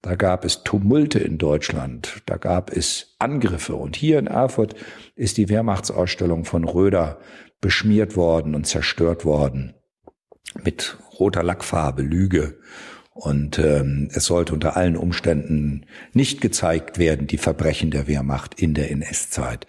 Da 0.02 0.14
gab 0.14 0.44
es 0.44 0.62
Tumulte 0.62 1.20
in 1.20 1.38
Deutschland, 1.38 2.22
da 2.26 2.36
gab 2.36 2.70
es 2.70 3.14
Angriffe. 3.18 3.74
Und 3.74 3.96
hier 3.96 4.18
in 4.18 4.26
Erfurt 4.26 4.74
ist 5.14 5.36
die 5.36 5.48
Wehrmachtsausstellung 5.48 6.44
von 6.44 6.64
Röder 6.64 7.18
beschmiert 7.62 8.16
worden 8.16 8.54
und 8.54 8.66
zerstört 8.66 9.24
worden 9.24 9.72
mit 10.62 10.98
roter 11.18 11.42
Lackfarbe, 11.42 12.02
Lüge. 12.02 12.58
Und 13.14 13.58
ähm, 13.58 14.08
es 14.12 14.26
sollte 14.26 14.52
unter 14.52 14.76
allen 14.76 14.96
Umständen 14.96 15.86
nicht 16.12 16.42
gezeigt 16.42 16.98
werden, 16.98 17.26
die 17.26 17.38
Verbrechen 17.38 17.90
der 17.90 18.06
Wehrmacht 18.06 18.60
in 18.60 18.74
der 18.74 18.90
NS-Zeit. 18.90 19.66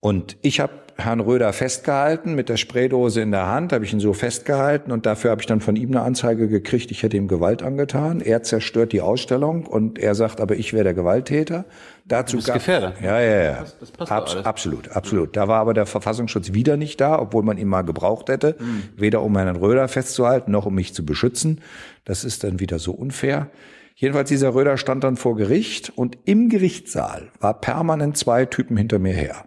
Und 0.00 0.36
ich 0.42 0.60
habe 0.60 0.83
Herrn 0.96 1.20
Röder 1.20 1.52
festgehalten 1.52 2.34
mit 2.34 2.48
der 2.48 2.56
Spraydose 2.56 3.20
in 3.20 3.30
der 3.30 3.46
Hand, 3.46 3.72
habe 3.72 3.84
ich 3.84 3.92
ihn 3.92 4.00
so 4.00 4.12
festgehalten 4.12 4.92
und 4.92 5.06
dafür 5.06 5.30
habe 5.30 5.40
ich 5.40 5.46
dann 5.46 5.60
von 5.60 5.76
ihm 5.76 5.90
eine 5.90 6.02
Anzeige 6.02 6.48
gekriegt, 6.48 6.90
ich 6.90 7.02
hätte 7.02 7.16
ihm 7.16 7.28
Gewalt 7.28 7.62
angetan. 7.62 8.20
Er 8.20 8.42
zerstört 8.42 8.92
die 8.92 9.00
Ausstellung 9.00 9.66
und 9.66 9.98
er 9.98 10.14
sagt, 10.14 10.40
aber 10.40 10.56
ich 10.56 10.72
wäre 10.72 10.84
der 10.84 10.94
Gewalttäter. 10.94 11.64
Dazu 12.06 12.36
du 12.36 12.42
bist 12.42 12.52
Gefährder. 12.52 12.94
Ja, 13.02 13.20
ja, 13.20 13.42
ja. 13.42 13.60
Das, 13.60 13.78
das 13.78 13.90
passt 13.90 14.12
Abs 14.12 14.36
absolut, 14.36 14.90
absolut. 14.90 15.36
Da 15.36 15.48
war 15.48 15.60
aber 15.60 15.74
der 15.74 15.86
Verfassungsschutz 15.86 16.52
wieder 16.52 16.76
nicht 16.76 17.00
da, 17.00 17.18
obwohl 17.18 17.42
man 17.42 17.58
ihn 17.58 17.68
mal 17.68 17.82
gebraucht 17.82 18.28
hätte, 18.28 18.56
mhm. 18.58 18.84
weder 18.96 19.22
um 19.22 19.36
Herrn 19.36 19.56
Röder 19.56 19.88
festzuhalten 19.88 20.52
noch 20.52 20.66
um 20.66 20.74
mich 20.74 20.94
zu 20.94 21.04
beschützen. 21.04 21.60
Das 22.04 22.24
ist 22.24 22.44
dann 22.44 22.60
wieder 22.60 22.78
so 22.78 22.92
unfair. 22.92 23.50
Jedenfalls 23.96 24.28
dieser 24.28 24.54
Röder 24.54 24.76
stand 24.76 25.04
dann 25.04 25.16
vor 25.16 25.36
Gericht 25.36 25.92
und 25.94 26.18
im 26.24 26.48
Gerichtssaal 26.48 27.30
war 27.40 27.60
permanent 27.60 28.16
zwei 28.16 28.44
Typen 28.44 28.76
hinter 28.76 28.98
mir 28.98 29.14
her. 29.14 29.46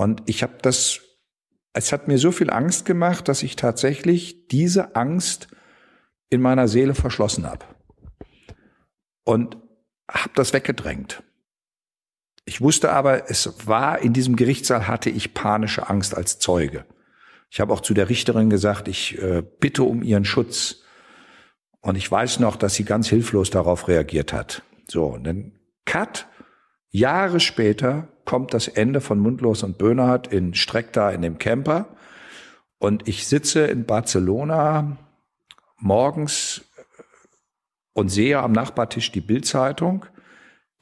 Und 0.00 0.22
ich 0.24 0.42
habe 0.42 0.54
das, 0.62 1.02
es 1.74 1.92
hat 1.92 2.08
mir 2.08 2.16
so 2.16 2.32
viel 2.32 2.48
Angst 2.48 2.86
gemacht, 2.86 3.28
dass 3.28 3.42
ich 3.42 3.54
tatsächlich 3.54 4.46
diese 4.46 4.96
Angst 4.96 5.48
in 6.30 6.40
meiner 6.40 6.68
Seele 6.68 6.94
verschlossen 6.94 7.44
habe. 7.44 7.66
Und 9.24 9.58
habe 10.10 10.30
das 10.36 10.54
weggedrängt. 10.54 11.22
Ich 12.46 12.62
wusste 12.62 12.92
aber, 12.92 13.28
es 13.28 13.66
war 13.66 13.98
in 13.98 14.14
diesem 14.14 14.36
Gerichtssaal 14.36 14.88
hatte 14.88 15.10
ich 15.10 15.34
panische 15.34 15.90
Angst 15.90 16.16
als 16.16 16.38
Zeuge. 16.38 16.86
Ich 17.50 17.60
habe 17.60 17.70
auch 17.70 17.80
zu 17.80 17.92
der 17.92 18.08
Richterin 18.08 18.48
gesagt, 18.48 18.88
ich 18.88 19.20
äh, 19.20 19.42
bitte 19.42 19.82
um 19.82 20.02
ihren 20.02 20.24
Schutz. 20.24 20.82
Und 21.82 21.96
ich 21.96 22.10
weiß 22.10 22.40
noch, 22.40 22.56
dass 22.56 22.74
sie 22.74 22.84
ganz 22.84 23.06
hilflos 23.06 23.50
darauf 23.50 23.86
reagiert 23.86 24.32
hat. 24.32 24.62
So, 24.88 25.08
und 25.08 25.24
dann 25.24 25.58
Cut. 25.84 26.26
Jahre 26.88 27.38
später 27.38 28.08
kommt 28.24 28.54
das 28.54 28.68
Ende 28.68 29.00
von 29.00 29.18
Mundlos 29.18 29.62
und 29.62 29.78
Böhnhardt 29.78 30.32
in 30.32 30.54
Streck 30.54 30.92
da 30.92 31.10
in 31.10 31.22
dem 31.22 31.38
Camper. 31.38 31.96
Und 32.78 33.08
ich 33.08 33.26
sitze 33.26 33.66
in 33.66 33.84
Barcelona 33.84 34.96
morgens 35.76 36.62
und 37.92 38.08
sehe 38.08 38.38
am 38.38 38.52
Nachbartisch 38.52 39.12
die 39.12 39.20
Bildzeitung. 39.20 40.06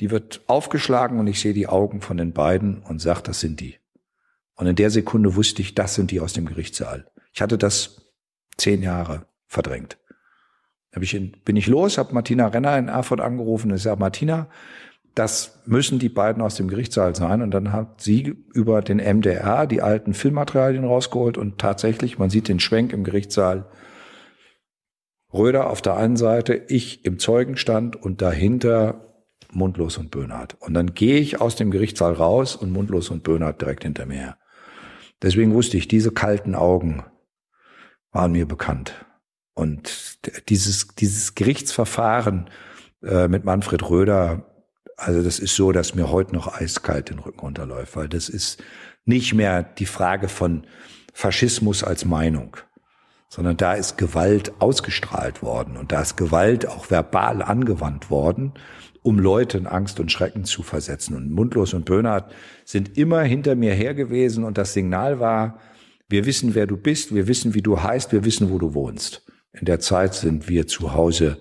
Die 0.01 0.11
wird 0.11 0.43
aufgeschlagen 0.47 1.19
und 1.19 1.27
ich 1.27 1.41
sehe 1.41 1.55
die 1.55 1.67
Augen 1.67 2.01
von 2.01 2.17
den 2.17 2.33
beiden 2.33 2.83
und 2.83 3.01
sage, 3.01 3.23
das 3.25 3.41
sind 3.41 3.61
die. 3.61 3.79
Und 4.55 4.67
in 4.67 4.77
der 4.77 4.91
Sekunde 4.91 5.35
wusste 5.35 5.63
ich, 5.63 5.75
das 5.75 5.95
sind 5.95 6.11
die 6.11 6.21
aus 6.21 6.33
dem 6.33 6.47
Gerichtssaal. 6.47 7.11
Ich 7.33 7.41
hatte 7.41 7.59
das 7.59 8.13
zehn 8.57 8.83
Jahre 8.83 9.27
verdrängt. 9.47 9.99
Da 10.93 11.01
bin 11.01 11.57
ich 11.57 11.67
los, 11.67 11.99
habe 11.99 12.15
Martina 12.15 12.49
Renner 12.49 12.79
in 12.79 12.89
Erfurt 12.89 13.21
angerufen 13.21 13.71
und 13.71 13.79
sage, 13.79 14.01
Martina, 14.01 14.49
das 15.19 15.61
müssen 15.67 15.99
die 15.99 16.09
beiden 16.09 16.43
aus 16.43 16.55
dem 16.55 16.69
Gerichtssaal 16.69 17.17
sein. 17.17 17.43
Und 17.43 17.51
dann 17.51 17.73
hat 17.73 18.01
sie 18.01 18.37
über 18.55 18.83
den 18.83 18.99
MDR 18.99 19.67
die 19.67 19.83
alten 19.83 20.15
Filmmaterialien 20.15 20.85
rausgeholt 20.85 21.37
und 21.37 21.59
tatsächlich, 21.59 22.19
man 22.19 22.31
sieht 22.31 22.49
den 22.49 22.61
Schwenk 22.61 22.93
im 22.93 23.03
Gerichtssaal, 23.03 23.67
Röder 25.33 25.69
auf 25.69 25.83
der 25.83 25.97
einen 25.97 26.17
Seite, 26.17 26.55
ich 26.55 27.05
im 27.05 27.19
Zeugenstand 27.19 27.97
und 27.97 28.23
dahinter 28.23 29.09
Mundlos 29.53 29.99
und 29.99 30.11
Böhnhardt. 30.11 30.57
Und 30.61 30.75
dann 30.75 30.95
gehe 30.95 31.19
ich 31.19 31.41
aus 31.41 31.57
dem 31.57 31.71
Gerichtssaal 31.71 32.13
raus 32.13 32.57
und 32.57 32.71
Mundlos 32.71 33.11
und 33.11 33.25
Böhnhardt 33.25 33.61
direkt 33.61 33.83
hinter 33.83 34.07
mir 34.07 34.17
her. 34.17 34.39
Deswegen 35.21 35.53
wusste 35.53 35.77
ich, 35.77 35.89
diese 35.89 36.13
kalten 36.13 36.55
Augen 36.55 37.05
waren 38.13 38.33
mir 38.33 38.47
bekannt. 38.47 39.05
Und 39.55 40.19
dieses, 40.49 40.89
dieses 40.95 41.35
Gerichtsverfahren 41.35 42.49
äh, 43.03 43.29
mit 43.29 43.45
Manfred 43.45 43.91
Röder, 43.91 44.48
also 44.99 45.23
das 45.23 45.39
ist 45.39 45.55
so, 45.55 45.71
dass 45.71 45.95
mir 45.95 46.11
heute 46.11 46.35
noch 46.35 46.53
eiskalt 46.61 47.09
den 47.09 47.21
Rücken 47.21 47.39
runterläuft, 47.39 47.95
weil 47.95 48.09
das 48.09 48.29
ist 48.29 48.61
nicht 49.05 49.33
mehr 49.33 49.63
die 49.63 49.87
Frage 49.87 50.29
von 50.29 50.67
Faschismus 51.15 51.85
als 51.85 52.05
Meinung, 52.05 52.57
sondern 53.29 53.57
da 53.57 53.75
ist 53.75 53.97
Gewalt 53.97 54.53
ausgestrahlt 54.59 55.41
worden 55.41 55.77
und 55.77 55.93
da 55.93 56.03
ist 56.03 56.17
Gewalt 56.17 56.67
auch 56.67 56.91
verbal 56.91 57.43
angewandt 57.43 58.11
worden, 58.11 58.55
um 59.03 59.21
Leute 59.21 59.57
in 59.57 59.69
Angst 59.69 60.01
und 60.01 60.11
Schrecken 60.11 60.45
zu 60.45 60.65
versetzen. 60.65 61.15
Und 61.15 61.31
Mundlos 61.31 61.75
und 61.75 61.85
Böhnhardt 61.85 62.33
sind 62.65 62.99
immer 62.99 63.23
hinter 63.23 63.55
mir 63.55 63.75
her 63.75 63.95
gewesen 63.95 64.43
und 64.43 64.59
das 64.59 64.73
Signal 64.73 65.21
war, 65.21 65.61
wir 66.09 66.27
wissen, 66.27 66.57
wer 66.57 66.67
du 66.67 66.77
bist, 66.77 67.15
wir 67.15 67.29
wissen, 67.29 67.55
wie 67.55 67.63
du 67.63 67.81
heißt, 67.81 68.11
wir 68.11 68.25
wissen, 68.25 68.51
wo 68.51 68.59
du 68.59 68.75
wohnst. 68.75 69.25
In 69.53 69.67
der 69.67 69.79
Zeit 69.79 70.15
sind 70.15 70.49
wir 70.49 70.67
zu 70.67 70.93
Hause 70.95 71.39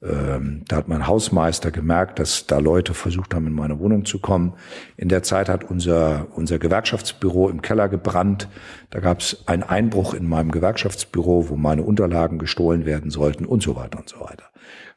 ähm, 0.00 0.62
da 0.68 0.76
hat 0.76 0.88
mein 0.88 1.08
Hausmeister 1.08 1.72
gemerkt, 1.72 2.20
dass 2.20 2.46
da 2.46 2.58
Leute 2.58 2.94
versucht 2.94 3.34
haben, 3.34 3.48
in 3.48 3.52
meine 3.52 3.80
Wohnung 3.80 4.04
zu 4.04 4.20
kommen. 4.20 4.54
In 4.96 5.08
der 5.08 5.24
Zeit 5.24 5.48
hat 5.48 5.64
unser, 5.64 6.28
unser 6.36 6.58
Gewerkschaftsbüro 6.58 7.48
im 7.48 7.62
Keller 7.62 7.88
gebrannt. 7.88 8.48
Da 8.90 9.00
gab 9.00 9.20
es 9.20 9.42
einen 9.46 9.64
Einbruch 9.64 10.14
in 10.14 10.28
meinem 10.28 10.52
Gewerkschaftsbüro, 10.52 11.48
wo 11.48 11.56
meine 11.56 11.82
Unterlagen 11.82 12.38
gestohlen 12.38 12.86
werden 12.86 13.10
sollten 13.10 13.44
und 13.44 13.62
so 13.62 13.74
weiter 13.74 13.98
und 13.98 14.08
so 14.08 14.20
weiter. 14.20 14.44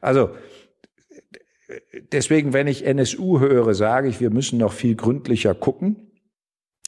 Also 0.00 0.30
deswegen, 2.12 2.52
wenn 2.52 2.68
ich 2.68 2.86
NSU 2.86 3.40
höre, 3.40 3.74
sage 3.74 4.08
ich, 4.08 4.20
wir 4.20 4.30
müssen 4.30 4.58
noch 4.58 4.72
viel 4.72 4.94
gründlicher 4.94 5.54
gucken. 5.54 6.12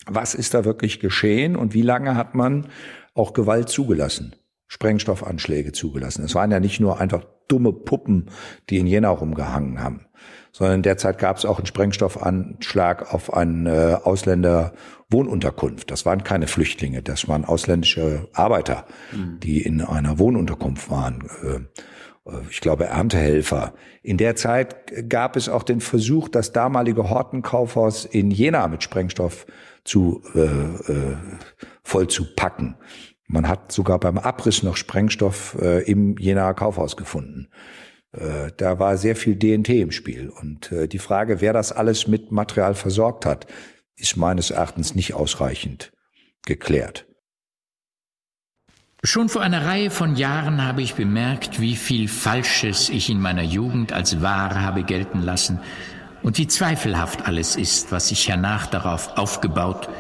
Was 0.07 0.35
ist 0.35 0.55
da 0.55 0.65
wirklich 0.65 1.01
geschehen 1.01 1.57
und 1.57 1.75
wie 1.75 1.83
lange 1.83 2.17
hat 2.17 2.35
man 2.35 2.69
auch 3.15 3.33
Gewalt 3.33 3.71
zugelassen? 3.71 4.37
Sprengstoffanschläge 4.69 5.73
zugelassen. 5.73 6.25
Es 6.25 6.35
waren 6.35 6.51
ja 6.51 6.61
nicht 6.61 6.81
nur 6.81 7.01
einfach 7.01 7.25
dumme 7.49 7.73
Puppen, 7.73 8.31
die 8.71 8.79
in 8.79 8.87
Jena 8.87 9.11
rumgehangen 9.11 9.83
haben, 9.83 10.07
sondern 10.53 10.83
derzeit 10.83 11.19
gab 11.19 11.37
es 11.37 11.45
auch 11.45 11.59
einen 11.59 11.67
Sprengstoffanschlag 11.67 13.13
auf 13.13 13.35
eine 13.35 13.71
äh, 13.71 13.95
Ausländer-Wohnunterkunft. 13.95 15.91
Das 15.91 16.07
waren 16.07 16.25
keine 16.25 16.47
Flüchtlinge, 16.47 17.03
das 17.03 17.29
waren 17.29 17.45
ausländische 17.45 18.29
Arbeiter, 18.33 18.87
mhm. 19.13 19.41
die 19.41 19.63
in 19.63 19.81
einer 19.81 20.19
Wohnunterkunft 20.19 20.91
waren. 20.91 21.29
Äh, 21.43 22.31
äh, 22.31 22.41
ich 22.51 22.61
glaube, 22.61 22.87
Erntehelfer. 22.87 23.75
In 24.03 24.17
der 24.17 24.37
Zeit 24.37 25.09
gab 25.09 25.37
es 25.37 25.49
auch 25.49 25.63
den 25.63 25.81
Versuch, 25.81 26.29
das 26.29 26.53
damalige 26.53 27.11
Hortenkaufhaus 27.11 28.05
in 28.05 28.31
Jena 28.31 28.69
mit 28.69 28.83
Sprengstoff 28.83 29.47
zu 29.85 30.23
äh, 30.35 30.41
äh, 30.41 31.17
voll 31.83 32.09
zu 32.09 32.35
packen. 32.35 32.77
Man 33.27 33.49
hat 33.49 33.73
sogar 33.73 33.99
beim 33.99 34.19
Abriss 34.19 34.63
noch 34.63 34.77
Sprengstoff 34.77 35.57
äh, 35.61 35.83
im 35.91 36.17
Jenaer 36.19 36.55
Kaufhaus 36.55 36.97
gefunden. 36.97 37.49
Äh, 38.13 38.53
da 38.57 38.79
war 38.79 38.97
sehr 38.97 39.17
viel 39.17 39.37
DNT 39.37 39.71
im 39.71 39.91
Spiel. 39.91 40.29
Und 40.29 40.71
äh, 40.73 40.89
die 40.89 40.99
Frage, 40.99 41.41
wer 41.41 41.53
das 41.53 41.73
alles 41.73 42.07
mit 42.07 42.33
Material 42.33 42.75
versorgt 42.75 43.27
hat, 43.27 43.47
ist 43.97 44.17
meines 44.17 44.51
Erachtens 44.51 44.95
nicht 44.95 45.15
ausreichend 45.15 45.93
geklärt. 46.45 47.07
Schon 49.03 49.29
vor 49.29 49.43
einer 49.43 49.67
Reihe 49.67 49.91
von 49.91 50.17
Jahren 50.17 50.65
habe 50.65 50.81
ich 50.81 50.95
bemerkt, 50.95 51.61
wie 51.61 51.77
viel 51.77 52.09
Falsches 52.09 52.89
ich 52.89 53.11
in 53.11 53.21
meiner 53.21 53.43
Jugend 53.43 53.93
als 53.93 54.23
wahr 54.23 54.61
habe 54.61 54.83
gelten 54.83 55.21
lassen 55.21 55.61
und 56.23 56.39
wie 56.39 56.47
zweifelhaft 56.47 57.27
alles 57.27 57.57
ist, 57.57 57.93
was 57.93 58.09
sich 58.09 58.29
hernach 58.29 58.67
darauf 58.67 59.19
aufgebaut 59.19 59.91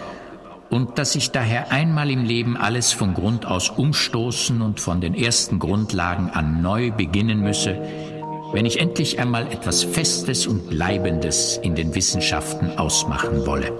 und 0.74 0.98
dass 0.98 1.14
ich 1.14 1.30
daher 1.30 1.70
einmal 1.70 2.10
im 2.10 2.24
Leben 2.24 2.56
alles 2.56 2.90
von 2.92 3.14
Grund 3.14 3.46
aus 3.46 3.70
umstoßen 3.70 4.60
und 4.60 4.80
von 4.80 5.00
den 5.00 5.14
ersten 5.14 5.60
Grundlagen 5.60 6.30
an 6.30 6.62
neu 6.62 6.90
beginnen 6.90 7.42
müsse, 7.42 7.80
wenn 8.52 8.66
ich 8.66 8.80
endlich 8.80 9.20
einmal 9.20 9.46
etwas 9.52 9.84
Festes 9.84 10.48
und 10.48 10.68
Bleibendes 10.68 11.60
in 11.62 11.76
den 11.76 11.94
Wissenschaften 11.94 12.76
ausmachen 12.76 13.46
wolle. 13.46 13.70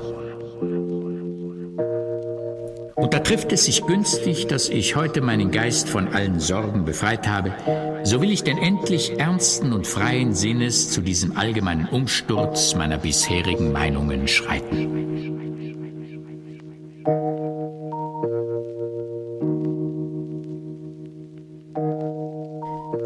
Und 2.95 3.13
da 3.13 3.19
trifft 3.19 3.51
es 3.51 3.65
sich 3.65 3.85
günstig, 3.85 4.47
dass 4.47 4.69
ich 4.69 4.95
heute 4.95 5.21
meinen 5.21 5.51
Geist 5.51 5.89
von 5.89 6.15
allen 6.15 6.39
Sorgen 6.39 6.85
befreit 6.85 7.27
habe, 7.27 7.53
so 8.05 8.23
will 8.23 8.31
ich 8.31 8.45
denn 8.45 8.57
endlich 8.57 9.19
ernsten 9.19 9.73
und 9.73 9.89
freien 9.89 10.33
Sinnes 10.33 10.91
zu 10.91 11.01
diesem 11.01 11.37
allgemeinen 11.37 11.89
Umsturz 11.89 12.77
meiner 12.77 12.99
bisherigen 12.99 13.73
Meinungen 13.73 14.29
schreiten. 14.29 15.54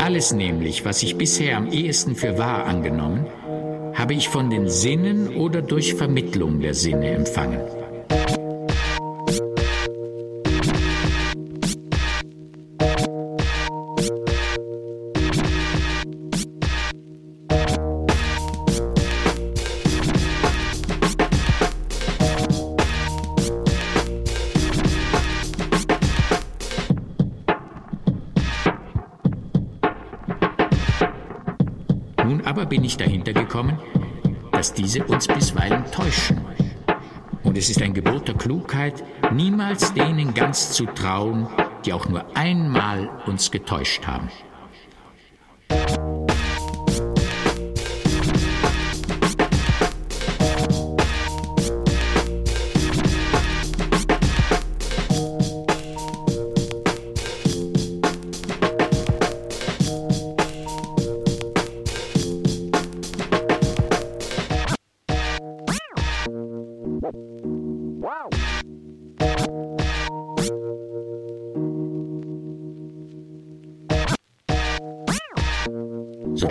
Alles 0.08 0.32
nämlich, 0.32 0.86
was 0.86 1.02
ich 1.02 1.18
bisher 1.18 1.58
am 1.58 1.70
ehesten 1.70 2.16
für 2.16 2.38
wahr 2.38 2.64
angenommen, 2.64 3.26
habe 3.92 4.14
ich 4.14 4.30
von 4.30 4.48
den 4.48 4.66
Sinnen 4.66 5.36
oder 5.36 5.60
durch 5.60 5.96
Vermittlung 5.96 6.60
der 6.60 6.72
Sinne 6.72 7.10
empfangen. 7.10 7.60
Ich 32.76 32.96
dahinter 32.96 33.32
gekommen, 33.32 33.78
dass 34.52 34.72
diese 34.72 35.04
uns 35.04 35.26
bisweilen 35.26 35.84
täuschen. 35.90 36.40
Und 37.42 37.56
es 37.56 37.70
ist 37.70 37.80
ein 37.80 37.94
Gebot 37.94 38.28
der 38.28 38.34
Klugheit, 38.34 39.02
niemals 39.32 39.94
denen 39.94 40.34
ganz 40.34 40.72
zu 40.72 40.86
trauen, 40.86 41.48
die 41.84 41.92
auch 41.92 42.08
nur 42.08 42.36
einmal 42.36 43.08
uns 43.26 43.50
getäuscht 43.50 44.06
haben. 44.06 44.30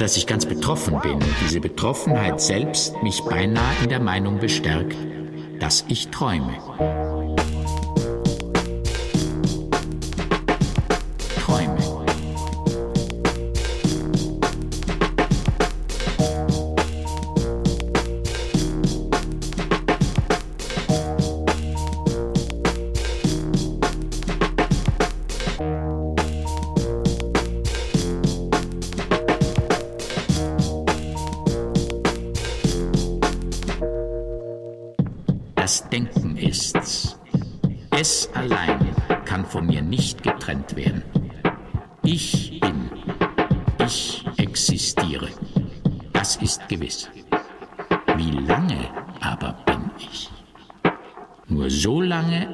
Dass 0.08 0.16
ich 0.16 0.26
ganz 0.26 0.46
betroffen 0.46 1.02
bin 1.02 1.20
diese 1.44 1.60
Betroffenheit 1.60 2.40
selbst 2.40 2.96
mich 3.04 3.22
beinahe 3.24 3.76
in 3.84 3.90
der 3.90 4.00
Meinung 4.00 4.40
bestärkt, 4.40 4.96
dass 5.60 5.84
ich 5.90 6.08
träume. 6.08 6.54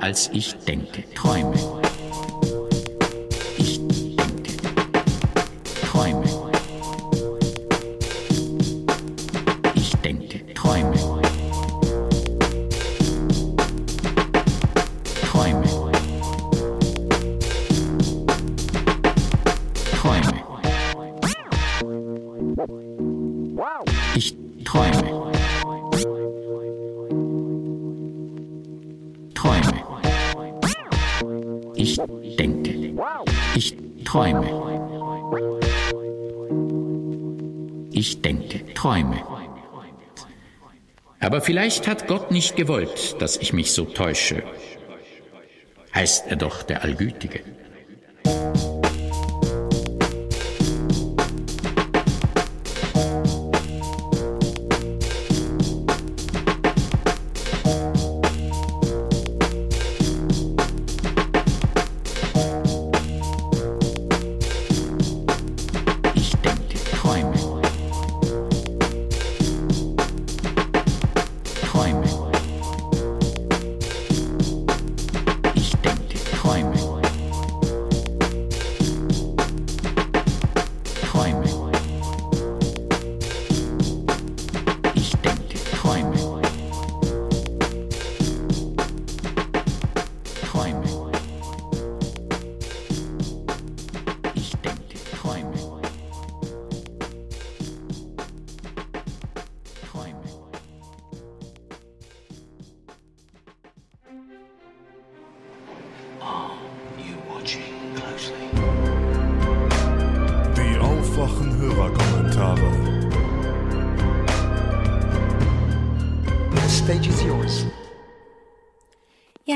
Als 0.03 0.30
ich 0.34 0.53
denke, 0.68 1.06
Ich 38.06 38.22
denke, 38.22 38.74
träume. 38.74 39.24
Aber 41.22 41.40
vielleicht 41.40 41.88
hat 41.88 42.06
Gott 42.06 42.32
nicht 42.32 42.58
gewollt, 42.58 43.16
dass 43.22 43.38
ich 43.38 43.53
mich 43.53 43.72
so 43.72 43.86
täusche. 43.86 44.44
Heißt 45.96 46.28
er 46.28 46.36
doch 46.36 46.64
der 46.64 46.84
Allgütige. 46.84 47.40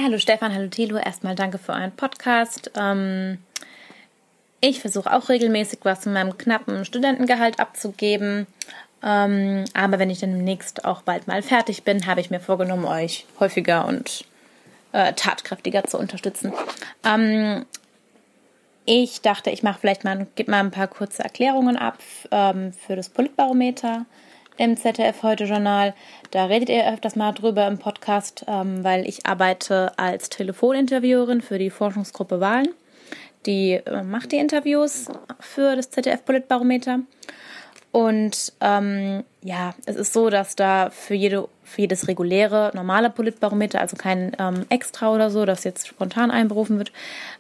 Hallo 0.02 0.18
Stefan, 0.18 0.54
hallo 0.54 0.70
Thilo. 0.70 0.96
Erstmal 0.98 1.36
danke 1.36 1.58
für 1.58 1.74
euren 1.74 1.92
Podcast. 1.92 2.72
Ähm, 2.78 3.40
ich 4.62 4.80
versuche 4.80 5.12
auch 5.12 5.28
regelmäßig 5.28 5.80
was 5.84 6.04
von 6.04 6.14
meinem 6.14 6.38
knappen 6.38 6.86
Studentengehalt 6.86 7.60
abzugeben. 7.60 8.48
Ähm, 9.04 9.66
aber 9.74 10.00
wenn 10.00 10.10
ich 10.10 10.20
dann 10.20 10.32
demnächst 10.32 10.86
auch 10.86 11.02
bald 11.02 11.28
mal 11.28 11.42
fertig 11.42 11.84
bin, 11.84 12.06
habe 12.08 12.22
ich 12.22 12.30
mir 12.30 12.40
vorgenommen, 12.40 12.86
euch 12.86 13.26
häufiger 13.42 13.86
und 13.86 14.24
äh, 14.94 15.12
tatkräftiger 15.12 15.84
zu 15.84 16.00
unterstützen. 16.00 16.54
Ähm, 17.04 17.66
ich 18.86 19.20
dachte, 19.20 19.50
ich 19.50 19.64
mache 19.64 19.80
vielleicht 19.82 20.06
mal, 20.06 20.28
gebe 20.36 20.50
mal 20.50 20.62
ein 20.62 20.72
paar 20.72 20.88
kurze 20.88 21.24
Erklärungen 21.24 21.76
ab 21.76 21.98
ähm, 22.32 22.72
für 22.72 22.96
das 22.96 23.10
Politbarometer 23.10 24.06
im 24.58 24.76
ZDF 24.76 25.24
Heute 25.24 25.46
Journal. 25.46 25.94
Da 26.32 26.46
redet 26.46 26.70
ihr 26.70 26.92
öfters 26.92 27.16
mal 27.16 27.32
drüber 27.32 27.68
im 27.68 27.78
Podcast, 27.78 28.46
ähm, 28.48 28.84
weil 28.84 29.08
ich 29.08 29.26
arbeite 29.26 29.98
als 29.98 30.30
Telefoninterviewerin 30.30 31.42
für 31.42 31.60
die 31.60 31.70
Forschungsgruppe 31.70 32.40
Wahlen. 32.40 32.70
Die 33.46 33.74
äh, 33.74 34.04
macht 34.04 34.32
die 34.32 34.38
Interviews 34.38 35.08
für 35.40 35.76
das 35.76 35.92
ZDF 35.92 36.26
Politbarometer. 36.26 37.00
Und 37.92 38.54
ähm, 38.60 39.24
ja, 39.42 39.74
es 39.86 39.96
ist 39.96 40.14
so, 40.14 40.30
dass 40.30 40.56
da 40.56 40.90
für, 40.90 41.14
jede, 41.14 41.48
für 41.64 41.82
jedes 41.82 42.08
reguläre, 42.08 42.72
normale 42.74 43.10
Politbarometer, 43.10 43.80
also 43.80 43.96
kein 43.96 44.36
ähm, 44.40 44.66
Extra 44.70 45.14
oder 45.14 45.30
so, 45.30 45.46
das 45.46 45.64
jetzt 45.64 45.88
spontan 45.88 46.30
einberufen 46.30 46.78
wird, 46.78 46.92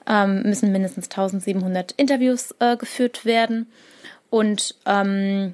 ähm, 0.07 0.43
müssen 0.43 0.71
mindestens 0.71 1.09
1700 1.09 1.91
Interviews 1.93 2.55
äh, 2.59 2.77
geführt 2.77 3.25
werden. 3.25 3.69
Und 4.29 4.75
ähm, 4.85 5.53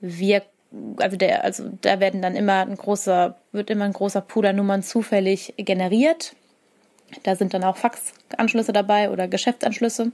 wir, 0.00 0.42
also 0.98 1.16
der, 1.16 1.44
also 1.44 1.70
da 1.80 2.00
werden 2.00 2.22
dann 2.22 2.36
immer 2.36 2.60
ein 2.60 2.76
großer, 2.76 3.36
wird 3.52 3.70
immer 3.70 3.84
ein 3.84 3.92
großer 3.92 4.24
an 4.44 4.56
Nummern 4.56 4.82
zufällig 4.82 5.54
generiert. 5.56 6.34
Da 7.22 7.36
sind 7.36 7.54
dann 7.54 7.64
auch 7.64 7.76
Faxanschlüsse 7.76 8.72
dabei 8.72 9.10
oder 9.10 9.28
Geschäftsanschlüsse. 9.28 10.12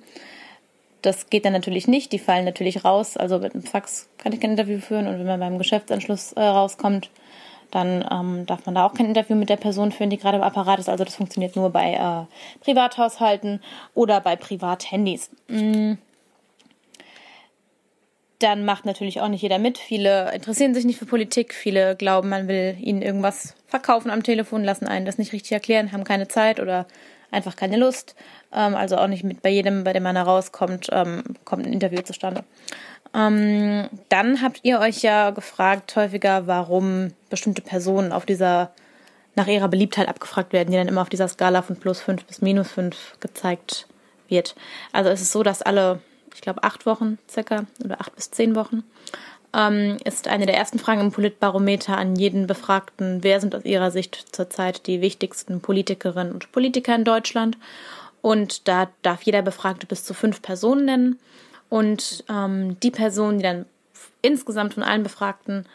Das 1.00 1.30
geht 1.30 1.44
dann 1.44 1.52
natürlich 1.52 1.88
nicht, 1.88 2.12
die 2.12 2.18
fallen 2.18 2.44
natürlich 2.44 2.84
raus. 2.84 3.16
Also 3.16 3.38
mit 3.38 3.54
einem 3.54 3.64
Fax 3.64 4.08
kann 4.18 4.32
ich 4.32 4.40
kein 4.40 4.52
Interview 4.52 4.78
führen 4.78 5.06
und 5.06 5.18
wenn 5.18 5.26
man 5.26 5.40
beim 5.40 5.58
Geschäftsanschluss 5.58 6.32
äh, 6.34 6.42
rauskommt, 6.42 7.10
dann 7.72 8.06
ähm, 8.10 8.46
darf 8.46 8.66
man 8.66 8.74
da 8.74 8.86
auch 8.86 8.92
kein 8.94 9.06
Interview 9.06 9.34
mit 9.34 9.48
der 9.48 9.56
Person 9.56 9.90
führen, 9.90 10.10
die 10.10 10.18
gerade 10.18 10.36
im 10.36 10.42
Apparat 10.44 10.78
ist. 10.78 10.90
Also 10.90 11.04
das 11.04 11.16
funktioniert 11.16 11.56
nur 11.56 11.70
bei 11.70 11.94
äh, 11.94 12.62
Privathaushalten 12.62 13.62
oder 13.94 14.20
bei 14.20 14.36
Privathandys. 14.36 15.30
Mm 15.48 15.94
dann 18.42 18.64
macht 18.64 18.84
natürlich 18.84 19.20
auch 19.20 19.28
nicht 19.28 19.42
jeder 19.42 19.58
mit. 19.58 19.78
Viele 19.78 20.32
interessieren 20.34 20.74
sich 20.74 20.84
nicht 20.84 20.98
für 20.98 21.06
Politik, 21.06 21.54
viele 21.54 21.96
glauben, 21.96 22.28
man 22.28 22.48
will 22.48 22.76
ihnen 22.80 23.02
irgendwas 23.02 23.54
verkaufen 23.66 24.10
am 24.10 24.22
Telefon, 24.22 24.64
lassen 24.64 24.86
einen 24.86 25.06
das 25.06 25.18
nicht 25.18 25.32
richtig 25.32 25.52
erklären, 25.52 25.92
haben 25.92 26.04
keine 26.04 26.28
Zeit 26.28 26.60
oder 26.60 26.86
einfach 27.30 27.56
keine 27.56 27.76
Lust. 27.76 28.14
Ähm, 28.52 28.74
also 28.74 28.96
auch 28.96 29.06
nicht 29.06 29.24
mit 29.24 29.42
bei 29.42 29.50
jedem, 29.50 29.84
bei 29.84 29.92
dem 29.92 30.02
man 30.02 30.16
herauskommt, 30.16 30.88
ähm, 30.92 31.22
kommt 31.44 31.66
ein 31.66 31.72
Interview 31.72 32.02
zustande. 32.02 32.44
Ähm, 33.14 33.88
dann 34.08 34.42
habt 34.42 34.60
ihr 34.62 34.80
euch 34.80 35.02
ja 35.02 35.30
gefragt 35.30 35.96
häufiger, 35.96 36.46
warum 36.46 37.12
bestimmte 37.30 37.62
Personen 37.62 38.12
auf 38.12 38.26
dieser 38.26 38.72
nach 39.34 39.46
ihrer 39.46 39.68
Beliebtheit 39.68 40.08
abgefragt 40.08 40.52
werden, 40.52 40.70
die 40.70 40.76
dann 40.76 40.88
immer 40.88 41.00
auf 41.00 41.08
dieser 41.08 41.28
Skala 41.28 41.62
von 41.62 41.76
plus 41.76 42.00
fünf 42.00 42.24
bis 42.26 42.42
minus 42.42 42.70
fünf 42.70 43.16
gezeigt 43.20 43.86
wird. 44.28 44.54
Also 44.92 45.08
es 45.10 45.22
ist 45.22 45.32
so, 45.32 45.42
dass 45.42 45.62
alle 45.62 46.00
ich 46.34 46.40
glaube, 46.40 46.62
acht 46.62 46.86
Wochen 46.86 47.18
circa 47.28 47.66
oder 47.84 48.00
acht 48.00 48.14
bis 48.16 48.30
zehn 48.30 48.54
Wochen, 48.54 48.84
ähm, 49.54 49.98
ist 50.04 50.28
eine 50.28 50.46
der 50.46 50.56
ersten 50.56 50.78
Fragen 50.78 51.00
im 51.00 51.12
Politbarometer 51.12 51.96
an 51.96 52.16
jeden 52.16 52.46
Befragten, 52.46 53.22
wer 53.22 53.40
sind 53.40 53.54
aus 53.54 53.64
ihrer 53.64 53.90
Sicht 53.90 54.34
zurzeit 54.34 54.86
die 54.86 55.00
wichtigsten 55.00 55.60
Politikerinnen 55.60 56.32
und 56.32 56.52
Politiker 56.52 56.94
in 56.94 57.04
Deutschland. 57.04 57.58
Und 58.22 58.68
da 58.68 58.88
darf 59.02 59.22
jeder 59.22 59.42
Befragte 59.42 59.86
bis 59.86 60.04
zu 60.04 60.14
fünf 60.14 60.42
Personen 60.42 60.84
nennen. 60.84 61.18
Und 61.68 62.24
ähm, 62.28 62.78
die 62.80 62.90
Personen, 62.90 63.38
die 63.38 63.42
dann 63.42 63.66
insgesamt 64.22 64.74
von 64.74 64.82
allen 64.84 65.02
Befragten, 65.02 65.66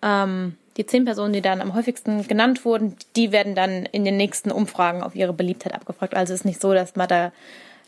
ähm, 0.00 0.56
die 0.76 0.86
zehn 0.86 1.04
Personen, 1.04 1.34
die 1.34 1.42
dann 1.42 1.60
am 1.60 1.74
häufigsten 1.74 2.26
genannt 2.26 2.64
wurden, 2.64 2.96
die 3.14 3.30
werden 3.30 3.54
dann 3.54 3.84
in 3.86 4.04
den 4.04 4.16
nächsten 4.16 4.50
Umfragen 4.50 5.02
auf 5.02 5.14
ihre 5.14 5.34
Beliebtheit 5.34 5.74
abgefragt. 5.74 6.14
Also 6.14 6.32
es 6.32 6.40
ist 6.40 6.46
nicht 6.46 6.60
so, 6.60 6.72
dass 6.72 6.96
man 6.96 7.08
da 7.08 7.30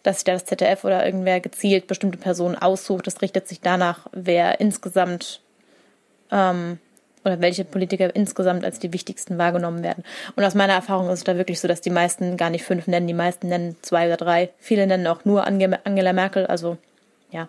dass 0.05 0.17
sich 0.17 0.25
da 0.25 0.35
das 0.35 0.45
ZDF 0.45 0.85
oder 0.85 1.05
irgendwer 1.05 1.41
gezielt 1.41 1.89
bestimmte 1.89 2.19
Personen 2.19 2.55
aussucht. 2.55 3.07
Das 3.09 3.21
richtet 3.21 3.49
sich 3.49 3.61
danach, 3.61 4.07
wer 4.13 4.61
insgesamt 4.61 5.41
ähm, 6.31 6.79
oder 7.25 7.41
welche 7.41 7.65
Politiker 7.65 8.15
insgesamt 8.15 8.65
als 8.65 8.79
die 8.79 8.93
wichtigsten 8.93 9.39
wahrgenommen 9.39 9.83
werden. 9.83 10.05
Und 10.37 10.45
aus 10.45 10.55
meiner 10.55 10.75
Erfahrung 10.75 11.09
ist 11.09 11.21
es 11.21 11.25
da 11.25 11.37
wirklich 11.37 11.59
so, 11.59 11.67
dass 11.67 11.81
die 11.81 11.91
meisten 11.91 12.37
gar 12.37 12.51
nicht 12.51 12.65
fünf 12.65 12.87
nennen, 12.87 13.07
die 13.07 13.15
meisten 13.15 13.49
nennen 13.49 13.77
zwei 13.81 14.07
oder 14.07 14.19
drei. 14.19 14.51
Viele 14.59 14.87
nennen 14.87 15.07
auch 15.07 15.25
nur 15.25 15.47
Angela 15.47 16.13
Merkel, 16.13 16.47
also 16.47 16.77
ja. 17.31 17.49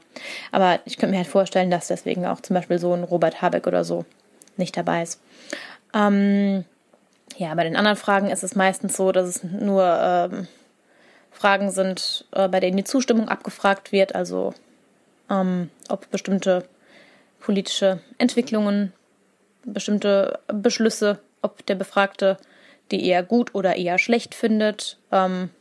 Aber 0.52 0.80
ich 0.86 0.98
könnte 0.98 1.12
mir 1.12 1.18
halt 1.18 1.28
vorstellen, 1.28 1.70
dass 1.70 1.88
deswegen 1.88 2.26
auch 2.26 2.40
zum 2.40 2.56
Beispiel 2.56 2.80
so 2.80 2.94
ein 2.94 3.04
Robert 3.04 3.42
Habeck 3.42 3.68
oder 3.68 3.84
so 3.84 4.06
nicht 4.56 4.78
dabei 4.78 5.04
ist. 5.04 5.22
Ähm, 5.94 6.64
ja, 7.36 7.54
bei 7.54 7.66
den 7.66 7.76
anderen 7.76 7.98
Fragen 7.98 8.30
ist 8.30 8.44
es 8.44 8.56
meistens 8.56 8.96
so, 8.96 9.12
dass 9.12 9.28
es 9.28 9.44
nur 9.44 9.84
ähm, 9.84 10.48
Fragen 11.46 11.70
sind, 11.70 12.26
äh, 12.32 12.48
bei 12.48 12.60
denen 12.60 12.76
die 12.76 12.84
Zustimmung 12.84 13.30
abgefragt 13.30 13.92
wird, 13.92 14.16
also 14.16 14.56
ähm, 15.30 15.70
ob 15.90 16.10
bestimmte 16.10 16.68
politische 17.40 18.00
Entwicklungen, 18.18 18.94
bestimmte 19.64 20.40
Beschlüsse, 20.48 21.20
ob 21.44 21.64
der 21.68 21.76
Befragte 21.76 22.38
die 22.90 23.06
eher 23.06 23.22
gut 23.22 23.54
oder 23.54 23.76
eher 23.76 24.00
schlecht 24.00 24.34
findet 24.34 24.98
ähm, 25.12 25.52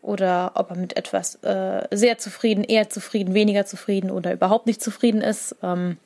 oder 0.00 0.52
ob 0.54 0.70
er 0.70 0.78
mit 0.78 0.96
etwas 0.96 1.34
äh, 1.44 1.86
sehr 1.90 2.16
zufrieden, 2.16 2.64
eher 2.64 2.88
zufrieden, 2.88 3.34
weniger 3.34 3.66
zufrieden 3.66 4.10
oder 4.10 4.32
überhaupt 4.32 4.66
nicht 4.66 4.82
zufrieden 4.82 5.20
ist. 5.20 5.54
Ähm, 5.62 5.98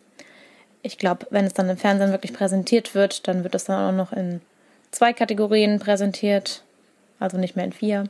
ich 0.82 0.98
glaube, 0.98 1.28
wenn 1.31 1.44
es 1.44 1.54
dann 1.54 1.70
im 1.70 1.76
Fernsehen 1.76 2.10
wirklich 2.10 2.32
präsentiert 2.32 2.97
wird, 2.97 3.28
dann 3.28 3.44
wird 3.44 3.54
es 3.54 3.62
dann 3.62 3.94
auch 3.94 3.97
noch 3.97 4.12
in 4.12 4.40
zwei 4.90 5.12
Kategorien 5.12 5.78
präsentiert, 5.78 6.65
also 7.20 7.38
nicht 7.38 7.54
mehr 7.54 7.66
in 7.66 7.72
vier. 7.72 8.08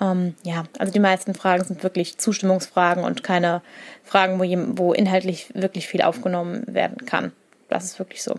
Ähm, 0.00 0.34
ja, 0.42 0.64
also 0.78 0.92
die 0.92 1.00
meisten 1.00 1.34
Fragen 1.34 1.64
sind 1.64 1.82
wirklich 1.82 2.18
Zustimmungsfragen 2.18 3.04
und 3.04 3.22
keine 3.22 3.62
Fragen, 4.04 4.38
wo, 4.38 4.78
wo 4.78 4.92
inhaltlich 4.92 5.50
wirklich 5.54 5.88
viel 5.88 6.02
aufgenommen 6.02 6.64
werden 6.66 7.06
kann. 7.06 7.32
Das 7.68 7.84
ist 7.84 7.98
wirklich 7.98 8.22
so. 8.22 8.38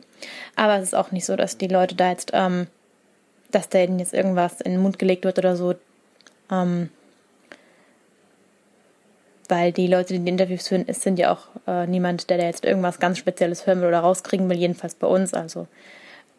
Aber 0.56 0.78
es 0.78 0.84
ist 0.84 0.96
auch 0.96 1.12
nicht 1.12 1.26
so, 1.26 1.36
dass 1.36 1.58
die 1.58 1.68
Leute 1.68 1.96
da 1.96 2.10
jetzt, 2.10 2.32
ähm, 2.34 2.68
dass 3.52 3.70
denen 3.70 4.00
jetzt 4.00 4.14
irgendwas 4.14 4.62
in 4.62 4.72
den 4.72 4.82
Mund 4.82 5.00
gelegt 5.00 5.26
wird 5.26 5.40
oder 5.40 5.56
so. 5.56 5.76
Ähm, 6.52 6.90
weil 9.50 9.72
die 9.72 9.88
Leute, 9.88 10.14
die 10.14 10.20
die 10.20 10.30
Interviews 10.30 10.68
führen, 10.68 10.86
sind 10.94 11.20
ja 11.20 11.32
auch 11.32 11.48
äh, 11.68 11.88
niemand, 11.88 12.30
der 12.30 12.38
da 12.38 12.44
jetzt 12.44 12.66
irgendwas 12.66 13.00
ganz 13.00 13.18
Spezielles 13.18 13.66
hören 13.66 13.82
will 13.82 13.88
oder 13.88 14.00
rauskriegen 14.00 14.50
will, 14.50 14.58
jedenfalls 14.58 14.96
bei 14.96 15.08
uns. 15.08 15.34
Also 15.34 15.68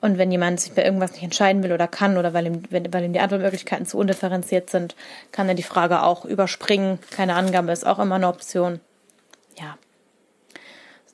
und 0.01 0.17
wenn 0.17 0.31
jemand 0.31 0.61
sich 0.61 0.73
bei 0.73 0.85
irgendwas 0.85 1.13
nicht 1.13 1.25
entscheiden 1.25 1.63
will 1.63 1.73
oder 1.73 1.89
kann 1.89 2.19
oder 2.19 2.33
weil 2.33 2.47
ihm, 2.47 2.63
wenn, 2.71 2.93
weil 2.93 3.05
ihm 3.05 3.13
die 3.13 3.21
Antwortmöglichkeiten 3.21 3.87
zu 3.87 3.99
undifferenziert 3.99 4.71
sind, 4.71 4.95
kann 5.33 5.49
er 5.49 5.55
die 5.55 5.65
Frage 5.65 6.03
auch 6.03 6.25
überspringen. 6.25 6.99
Keine 7.11 7.35
Angabe 7.35 7.73
ist 7.73 7.87
auch 7.87 7.99
immer 7.99 8.15
eine 8.15 8.29
Option. 8.29 8.81
Ja. 9.59 9.77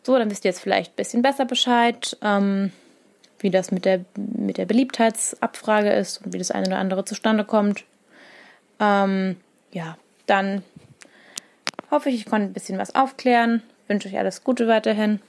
So, 0.03 0.19
dann 0.19 0.31
wisst 0.31 0.45
ihr 0.45 0.51
jetzt 0.51 0.61
vielleicht 0.61 0.93
ein 0.93 0.97
bisschen 0.97 1.23
besser 1.23 1.47
Bescheid, 1.47 2.17
ähm, 2.21 2.73
wie 3.39 3.51
das 3.51 3.71
mit 3.71 3.87
der, 3.87 4.05
mit 4.17 4.59
der 4.59 4.67
Beliebtheitsabfrage 4.67 5.91
ist 5.93 6.25
und 6.25 6.35
wie 6.35 6.39
das 6.39 6.51
eine 6.51 6.67
oder 6.67 6.79
andere 6.79 7.07
zustande 7.07 7.45
kommt. 7.45 7.85
Ähm, 8.81 9.37
ja, 9.73 9.97
dann 10.27 10.63
hoffe 11.91 12.11
ich, 12.11 12.17
ich 12.17 12.27
konnte 12.27 12.49
ein 12.49 12.53
bisschen 12.53 12.79
was 12.79 12.95
aufklären. 12.95 13.63
Wünsche 13.89 14.09
euch 14.09 14.19
alles 14.19 14.45
Gute 14.45 14.69
weiterhin 14.69 15.21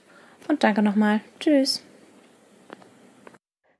und 0.48 0.62
danke 0.62 0.82
nochmal. 0.82 1.20
Tschüss. 1.40 1.82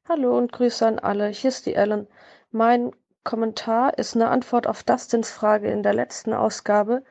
Hallo 0.08 0.38
und 0.38 0.52
Grüße 0.52 0.86
an 0.86 1.00
alle. 1.00 1.26
Hier 1.26 1.48
ist 1.48 1.66
die 1.66 1.74
Ellen. 1.74 2.06
Mein 2.52 2.92
Kommentar 3.24 3.98
ist 3.98 4.14
eine 4.14 4.28
Antwort 4.28 4.68
auf 4.68 4.84
Dustins 4.84 5.32
Frage 5.32 5.68
in 5.68 5.82
der 5.82 5.94
letzten 5.94 6.32
Ausgabe, 6.32 7.02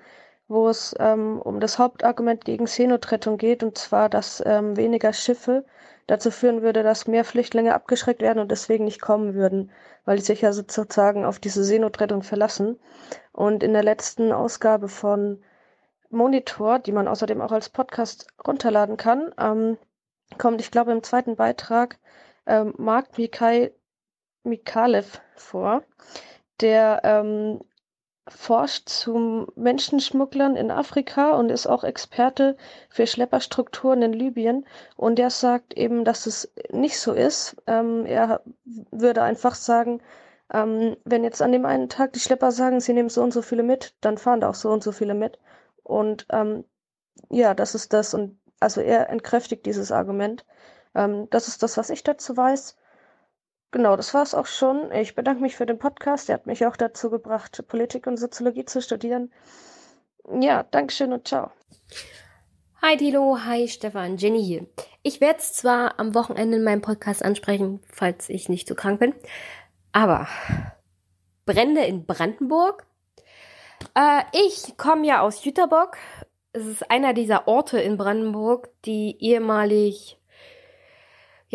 wo 0.47 0.69
es 0.69 0.95
ähm, 0.97 1.41
um 1.41 1.59
das 1.59 1.77
Hauptargument 1.77 2.45
gegen 2.45 2.67
Seenotrettung 2.67 3.37
geht, 3.37 3.63
und 3.63 3.77
zwar, 3.77 4.07
dass 4.07 4.41
ähm, 4.45 4.77
weniger 4.77 5.11
Schiffe 5.11 5.65
dazu 6.07 6.31
führen 6.31 6.61
würde, 6.61 6.83
dass 6.83 7.05
mehr 7.05 7.25
Flüchtlinge 7.25 7.73
abgeschreckt 7.73 8.21
werden 8.21 8.39
und 8.39 8.49
deswegen 8.49 8.85
nicht 8.85 9.01
kommen 9.01 9.33
würden, 9.33 9.71
weil 10.05 10.15
die 10.15 10.23
sich 10.23 10.39
ja 10.39 10.53
sozusagen 10.53 11.25
auf 11.25 11.37
diese 11.37 11.65
Seenotrettung 11.65 12.23
verlassen. 12.23 12.79
Und 13.33 13.61
in 13.61 13.73
der 13.73 13.83
letzten 13.83 14.31
Ausgabe 14.31 14.87
von 14.87 15.43
Monitor, 16.09 16.79
die 16.79 16.93
man 16.93 17.09
außerdem 17.09 17.41
auch 17.41 17.51
als 17.51 17.67
Podcast 17.67 18.27
runterladen 18.47 18.95
kann, 18.95 19.33
ähm, 19.37 19.77
kommt, 20.37 20.61
ich 20.61 20.71
glaube, 20.71 20.93
im 20.93 21.03
zweiten 21.03 21.35
Beitrag 21.35 21.99
ähm, 22.45 22.73
Mark 22.77 23.17
Mikai 23.17 23.71
Mikalev 24.43 25.21
vor, 25.35 25.83
der 26.61 27.01
ähm, 27.03 27.61
forscht 28.27 28.89
zu 28.89 29.47
Menschenschmugglern 29.55 30.55
in 30.55 30.71
Afrika 30.71 31.33
und 31.33 31.49
ist 31.51 31.67
auch 31.67 31.83
Experte 31.83 32.57
für 32.89 33.05
Schlepperstrukturen 33.05 34.01
in 34.01 34.13
Libyen. 34.13 34.65
Und 34.95 35.19
der 35.19 35.29
sagt 35.29 35.75
eben, 35.75 36.05
dass 36.05 36.25
es 36.25 36.51
nicht 36.71 36.99
so 36.99 37.13
ist. 37.13 37.55
Ähm, 37.67 38.05
er 38.05 38.41
würde 38.91 39.21
einfach 39.21 39.53
sagen, 39.55 40.01
ähm, 40.51 40.97
wenn 41.05 41.23
jetzt 41.23 41.41
an 41.41 41.51
dem 41.51 41.65
einen 41.65 41.89
Tag 41.89 42.13
die 42.13 42.19
Schlepper 42.19 42.51
sagen, 42.51 42.79
sie 42.79 42.93
nehmen 42.93 43.09
so 43.09 43.21
und 43.21 43.31
so 43.31 43.41
viele 43.41 43.63
mit, 43.63 43.93
dann 44.01 44.17
fahren 44.17 44.41
da 44.41 44.49
auch 44.49 44.55
so 44.55 44.71
und 44.71 44.83
so 44.83 44.91
viele 44.91 45.13
mit. 45.13 45.39
Und 45.83 46.25
ähm, 46.31 46.63
ja, 47.29 47.53
das 47.53 47.75
ist 47.75 47.93
das. 47.93 48.13
Und 48.15 48.39
also 48.59 48.81
er 48.81 49.09
entkräftigt 49.09 49.65
dieses 49.67 49.91
Argument. 49.91 50.45
Ähm, 50.95 51.27
das 51.29 51.47
ist 51.47 51.61
das, 51.61 51.77
was 51.77 51.89
ich 51.89 52.03
dazu 52.03 52.35
weiß. 52.35 52.77
Genau, 53.71 53.97
das 53.97 54.13
war 54.13 54.23
es 54.23 54.33
auch 54.33 54.45
schon. 54.45 54.91
Ich 54.91 55.15
bedanke 55.15 55.41
mich 55.41 55.55
für 55.55 55.65
den 55.65 55.77
Podcast. 55.77 56.29
Der 56.29 56.35
hat 56.35 56.45
mich 56.45 56.65
auch 56.65 56.77
dazu 56.77 57.09
gebracht, 57.09 57.63
Politik 57.67 58.07
und 58.07 58.17
Soziologie 58.17 58.65
zu 58.65 58.81
studieren. 58.81 59.33
Ja, 60.39 60.63
Dankeschön 60.63 61.13
und 61.13 61.27
ciao. 61.27 61.51
Hi 62.81 62.97
Tilo, 62.97 63.39
hi 63.43 63.67
Stefan, 63.67 64.17
Jenny 64.17 64.43
hier. 64.43 64.67
Ich 65.01 65.19
werde 65.19 65.39
es 65.39 65.53
zwar 65.53 65.99
am 65.99 66.15
Wochenende 66.15 66.57
in 66.57 66.63
meinem 66.63 66.81
Podcast 66.81 67.23
ansprechen, 67.23 67.81
falls 67.91 68.29
ich 68.29 68.47
nicht 68.47 68.67
so 68.67 68.75
krank 68.75 68.99
bin, 68.99 69.13
aber 69.91 70.27
Brände 71.45 71.81
in 71.81 72.05
Brandenburg. 72.05 72.85
Äh, 73.95 74.21
ich 74.33 74.77
komme 74.77 75.05
ja 75.05 75.21
aus 75.21 75.43
Jüterbock. 75.43 75.97
Es 76.53 76.65
ist 76.65 76.89
einer 76.89 77.13
dieser 77.13 77.47
Orte 77.47 77.79
in 77.79 77.97
Brandenburg, 77.97 78.69
die 78.85 79.17
ehemalig 79.19 80.19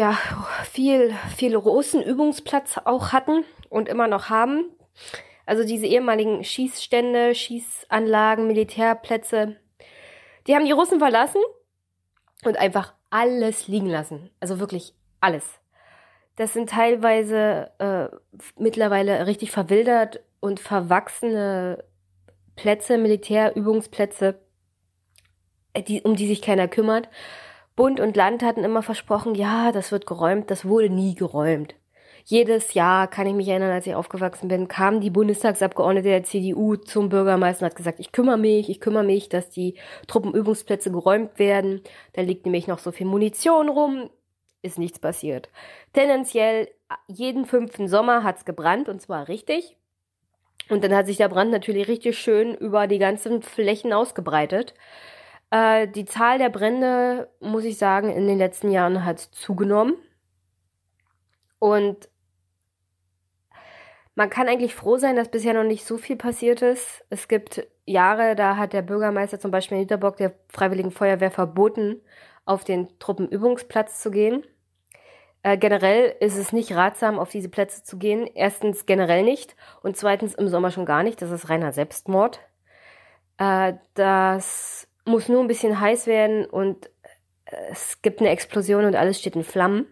ja, 0.01 0.19
viel, 0.65 1.15
viel 1.37 1.61
großen 1.61 2.03
Übungsplatz 2.03 2.79
auch 2.87 3.13
hatten 3.13 3.45
und 3.69 3.87
immer 3.87 4.09
noch 4.09 4.31
haben. 4.31 4.65
Also 5.45 5.63
diese 5.63 5.85
ehemaligen 5.85 6.43
Schießstände, 6.43 7.35
Schießanlagen, 7.35 8.47
Militärplätze, 8.47 9.57
die 10.47 10.55
haben 10.55 10.65
die 10.65 10.73
Russen 10.73 11.01
verlassen 11.01 11.43
und 12.47 12.57
einfach 12.57 12.95
alles 13.11 13.69
liegen 13.69 13.89
lassen. 13.89 14.31
Also 14.41 14.59
wirklich 14.59 14.95
alles. 15.21 15.61
Das 16.37 16.55
sind 16.55 16.71
teilweise 16.71 17.71
äh, 17.79 18.09
mittlerweile 18.57 19.27
richtig 19.27 19.51
verwildert 19.51 20.21
und 20.41 20.61
verwachsene 20.61 21.85
Plätze, 22.57 22.97
Militärübungsplätze, 22.97 24.41
äh, 25.75 25.83
die, 25.83 26.01
um 26.01 26.17
die 26.17 26.27
sich 26.27 26.41
keiner 26.41 26.69
kümmert. 26.69 27.11
Bund 27.81 27.99
und 27.99 28.15
Land 28.15 28.43
hatten 28.43 28.63
immer 28.63 28.83
versprochen, 28.83 29.35
ja, 29.35 29.73
das 29.73 29.91
wird 29.91 30.07
geräumt, 30.07 30.51
das 30.51 30.67
wurde 30.67 30.91
nie 30.91 31.15
geräumt. 31.15 31.75
Jedes 32.27 32.75
Jahr, 32.75 33.09
kann 33.09 33.27
ich 33.27 33.33
mich 33.33 33.49
erinnern, 33.49 33.71
als 33.71 33.87
ich 33.87 33.95
aufgewachsen 33.95 34.49
bin, 34.49 34.69
kam 34.69 35.01
die 35.01 35.09
Bundestagsabgeordnete 35.09 36.11
der 36.11 36.23
CDU 36.23 36.77
zum 36.77 37.09
Bürgermeister 37.09 37.65
und 37.65 37.71
hat 37.71 37.77
gesagt, 37.79 37.99
ich 37.99 38.13
kümmere 38.13 38.37
mich, 38.37 38.69
ich 38.69 38.81
kümmere 38.81 39.05
mich, 39.05 39.31
dass 39.31 39.49
die 39.49 39.77
Truppenübungsplätze 40.09 40.91
geräumt 40.93 41.39
werden. 41.39 41.81
Da 42.13 42.21
liegt 42.21 42.45
nämlich 42.45 42.67
noch 42.67 42.81
so 42.81 42.93
viel 42.93 43.07
Munition 43.07 43.71
rum. 43.71 44.11
Ist 44.61 44.79
nichts 44.79 44.99
passiert. 44.99 45.49
Tendenziell, 45.95 46.69
jeden 47.07 47.47
fünften 47.47 47.89
Sommer 47.89 48.25
hat's 48.25 48.45
gebrannt 48.45 48.91
und 48.91 49.01
zwar 49.01 49.27
richtig. 49.27 49.79
Und 50.69 50.85
dann 50.85 50.95
hat 50.95 51.07
sich 51.07 51.17
der 51.17 51.31
Brand 51.31 51.51
natürlich 51.51 51.89
richtig 51.89 52.19
schön 52.19 52.55
über 52.55 52.87
die 52.87 52.99
ganzen 52.99 53.41
Flächen 53.41 53.95
ausgebreitet. 53.95 54.75
Äh, 55.51 55.89
die 55.89 56.05
Zahl 56.05 56.39
der 56.39 56.49
Brände, 56.49 57.29
muss 57.41 57.65
ich 57.65 57.79
sagen, 57.79 58.11
in 58.11 58.27
den 58.27 58.39
letzten 58.39 58.71
Jahren 58.71 59.05
hat 59.05 59.19
zugenommen. 59.21 59.95
Und 61.59 62.09
man 64.15 64.31
kann 64.31 64.49
eigentlich 64.49 64.75
froh 64.75 64.97
sein, 64.97 65.17
dass 65.17 65.31
bisher 65.31 65.55
noch 65.55 65.65
nicht 65.65 65.85
so 65.85 65.97
viel 65.97 66.17
passiert 66.17 66.63
ist. 66.63 67.05
Es 67.11 67.29
gibt 67.29 67.67
Jahre, 67.85 68.35
da 68.37 68.57
hat 68.57 68.73
der 68.73 68.83
Bürgermeister 68.83 69.41
zum 69.41 69.51
Beispiel 69.51 69.77
in 69.77 69.83
Niederbock 69.83 70.17
der 70.17 70.35
Freiwilligen 70.49 70.91
Feuerwehr 70.91 71.31
verboten, 71.31 72.01
auf 72.45 72.65
den 72.65 72.89
Truppenübungsplatz 72.99 74.01
zu 74.01 74.11
gehen. 74.11 74.45
Äh, 75.43 75.57
generell 75.57 76.15
ist 76.21 76.37
es 76.37 76.53
nicht 76.53 76.73
ratsam, 76.73 77.19
auf 77.19 77.31
diese 77.31 77.49
Plätze 77.49 77.83
zu 77.83 77.99
gehen. 77.99 78.29
Erstens 78.35 78.87
generell 78.87 79.23
nicht 79.23 79.57
und 79.83 79.97
zweitens 79.97 80.35
im 80.35 80.49
Sommer 80.49 80.71
schon 80.71 80.87
gar 80.87 81.03
nicht. 81.03 81.23
Das 81.23 81.31
ist 81.31 81.49
reiner 81.49 81.73
Selbstmord. 81.73 82.41
Äh, 83.39 83.75
das 83.95 84.90
muss 85.05 85.29
nur 85.29 85.41
ein 85.41 85.49
bisschen 85.49 85.81
heiß 85.81 86.07
werden 86.07 86.45
und 86.45 86.87
äh, 87.47 87.57
es 87.71 88.03
gibt 88.03 88.21
eine 88.21 88.31
Explosion 88.31 88.85
und 88.85 88.97
alles 88.97 89.19
steht 89.19 89.37
in 89.37 89.45
Flammen. 89.45 89.87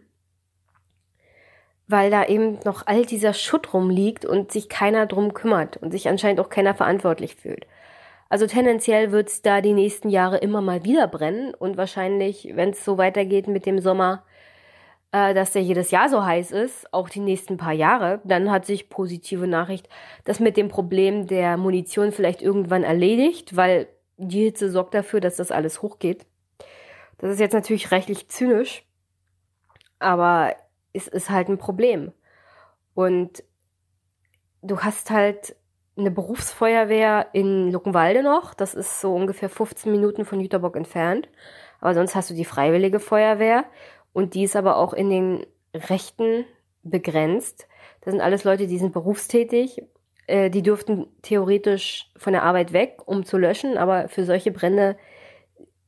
Weil 1.87 2.11
da 2.11 2.27
eben 2.27 2.59
noch 2.65 2.87
all 2.87 3.07
dieser 3.07 3.33
Schutt 3.33 3.73
rumliegt 3.73 4.27
und 4.27 4.53
sich 4.53 4.69
keiner 4.69 5.07
drum 5.07 5.33
kümmert 5.33 5.79
und 5.79 5.91
sich 5.91 6.09
anscheinend 6.09 6.41
auch 6.41 6.51
keiner 6.51 6.75
verantwortlich 6.75 7.37
fühlt. 7.37 7.67
Also 8.29 8.47
tendenziell 8.47 9.11
wird 9.11 9.29
es 9.29 9.41
da 9.41 9.63
die 9.63 9.73
nächsten 9.73 10.11
Jahre 10.11 10.37
immer 10.39 10.61
mal 10.61 10.85
wieder 10.85 11.09
brennen 11.09 11.55
und 11.55 11.79
wahrscheinlich, 11.79 12.51
wenn 12.55 12.71
es 12.71 12.85
so 12.85 12.99
weitergeht 12.99 13.49
mit 13.49 13.65
dem 13.65 13.81
Sommer, 13.81 14.25
äh, 15.13 15.33
dass 15.33 15.53
der 15.53 15.63
jedes 15.63 15.91
Jahr 15.91 16.11
so 16.11 16.25
heiß 16.25 16.51
ist, 16.51 16.93
auch 16.93 17.09
die 17.09 17.21
nächsten 17.21 17.57
paar 17.57 17.73
Jahre, 17.73 18.21
dann 18.25 18.51
hat 18.51 18.67
sich 18.67 18.91
positive 18.91 19.47
Nachricht, 19.47 19.89
das 20.25 20.41
mit 20.41 20.59
dem 20.59 20.69
Problem 20.69 21.27
der 21.27 21.57
Munition 21.57 22.13
vielleicht 22.13 22.43
irgendwann 22.43 22.85
erledigt, 22.85 23.57
weil 23.57 23.89
die 24.19 24.45
Hitze 24.45 24.71
sorgt 24.71 24.95
dafür, 24.95 25.21
dass 25.21 25.37
das 25.37 25.51
alles 25.51 25.81
hochgeht. 25.81 26.27
Das 27.19 27.31
ist 27.31 27.41
jetzt 27.41 27.55
natürlich 27.55 27.91
rechtlich 27.91 28.29
zynisch, 28.29 28.85
aber 29.99 30.55
es 30.93 31.09
ist 31.09 31.31
halt 31.31 31.49
ein 31.49 31.59
Problem. 31.59 32.13
Und 32.95 33.45
du 34.63 34.81
hast 34.81 35.11
halt 35.11 35.57
eine 35.97 36.11
Berufsfeuerwehr 36.11 37.29
in 37.33 37.73
Luckenwalde 37.73 38.23
noch. 38.23 38.55
Das 38.55 38.75
ist 38.75 39.01
so 39.01 39.15
ungefähr 39.15 39.49
15 39.49 39.91
Minuten 39.91 40.25
von 40.25 40.41
Jüterbock 40.41 40.77
entfernt. 40.77 41.29
Aber 41.81 41.95
sonst 41.95 42.15
hast 42.15 42.31
du 42.31 42.35
die 42.35 42.45
Freiwillige 42.45 43.01
Feuerwehr 43.01 43.65
und 44.13 44.35
die 44.35 44.45
ist 44.45 44.57
aber 44.57 44.77
auch 44.77 44.93
in 44.93 45.11
den 45.11 45.47
Rechten 45.75 46.45
begrenzt. 46.83 47.69
Das 48.01 48.13
sind 48.13 48.21
alles 48.21 48.45
Leute, 48.45 48.67
die 48.67 48.79
sind 48.79 48.93
berufstätig 48.93 49.83
äh, 50.29 50.51
die 50.51 50.63
dürften 50.63 51.07
theoretisch 51.23 52.11
von 52.17 52.33
der 52.33 52.45
Arbeit 52.45 52.73
weg, 52.73 52.99
um 53.07 53.25
zu 53.25 53.37
löschen, 53.39 53.77
aber 53.77 54.09
für 54.09 54.25
solche 54.25 54.53
Brände 54.53 54.97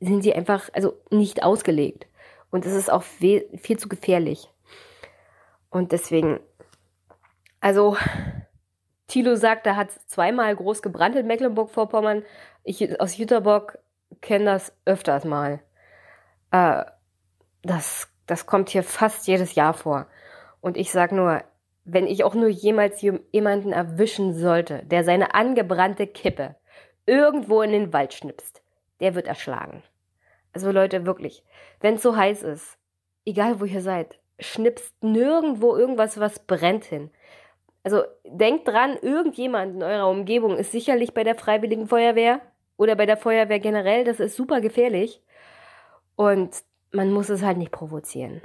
sind 0.01 0.23
sie 0.23 0.35
einfach 0.35 0.69
also 0.73 0.95
nicht 1.11 1.43
ausgelegt. 1.43 2.07
Und 2.51 2.67
es 2.67 2.75
ist 2.75 2.91
auch 2.91 3.03
viel, 3.03 3.47
zu 3.79 3.89
gefährlich. 3.89 4.51
Und 5.69 5.93
deswegen, 5.93 6.41
also 7.61 7.97
Thilo 9.07 9.37
sagt, 9.37 9.67
da 9.67 9.77
hat 9.77 9.93
zweimal 10.07 10.57
groß 10.57 10.83
gebrannt 10.83 11.15
in 11.17 11.27
Mecklenburg-Vorpommern. 11.27 12.25
Ich 12.65 13.01
aus 13.01 13.17
Jüterbock 13.17 13.79
kenne 14.21 14.47
das 14.47 14.73
öfters 14.85 15.25
mal. 15.25 15.61
Äh, 16.51 16.85
das 17.63 18.09
Das 18.27 18.47
kommt 18.47 18.71
hier 18.71 18.83
fast 18.85 19.27
jedes 19.27 19.55
Jahr 19.55 19.75
vor. 19.75 20.07
Und 20.61 20.77
ich 20.77 20.93
sag 20.93 21.13
nur, 21.13 21.43
wenn 21.93 22.07
ich 22.07 22.25
auch 22.25 22.35
nur 22.35 22.49
jemals 22.49 23.03
jemanden 23.03 23.73
erwischen 23.73 24.35
sollte, 24.35 24.83
der 24.87 25.05
seine 25.05 25.35
angebrannte 25.35 26.07
Kippe 26.07 26.57
irgendwo 27.07 27.63
in 27.63 27.73
den 27.73 27.93
Wald 27.93 28.15
schnipst, 28.15 28.63
der 29.01 29.15
wird 29.15 29.27
erschlagen. 29.27 29.83
Also 30.53 30.71
Leute, 30.71 31.07
wirklich, 31.07 31.45
wenn 31.81 31.95
es 31.95 32.03
so 32.03 32.17
heiß 32.17 32.43
ist, 32.43 32.79
egal 33.25 33.61
wo 33.61 33.65
ihr 33.65 33.81
seid, 33.81 34.19
schnipst 34.39 34.95
nirgendwo 35.03 35.77
irgendwas, 35.77 36.19
was 36.19 36.39
brennt 36.41 36.85
hin. 36.85 37.11
Also 37.83 38.03
denkt 38.25 38.69
dran, 38.69 38.97
irgendjemand 39.01 39.77
in 39.77 39.83
eurer 39.83 40.09
Umgebung 40.09 40.57
ist 40.57 40.73
sicherlich 40.73 41.15
bei 41.15 41.25
der 41.25 41.35
Freiwilligen 41.35 41.87
Feuerwehr 41.87 42.41
oder 42.77 42.95
bei 42.95 43.07
der 43.07 43.17
Feuerwehr 43.17 43.59
generell. 43.59 44.05
Das 44.05 44.21
ist 44.21 44.37
super 44.37 44.61
gefährlich. 44.61 45.23
Und 46.17 46.63
man 46.93 47.13
muss 47.13 47.29
es 47.31 47.43
halt 47.43 47.57
nicht 47.57 47.73
provozieren. 47.73 48.43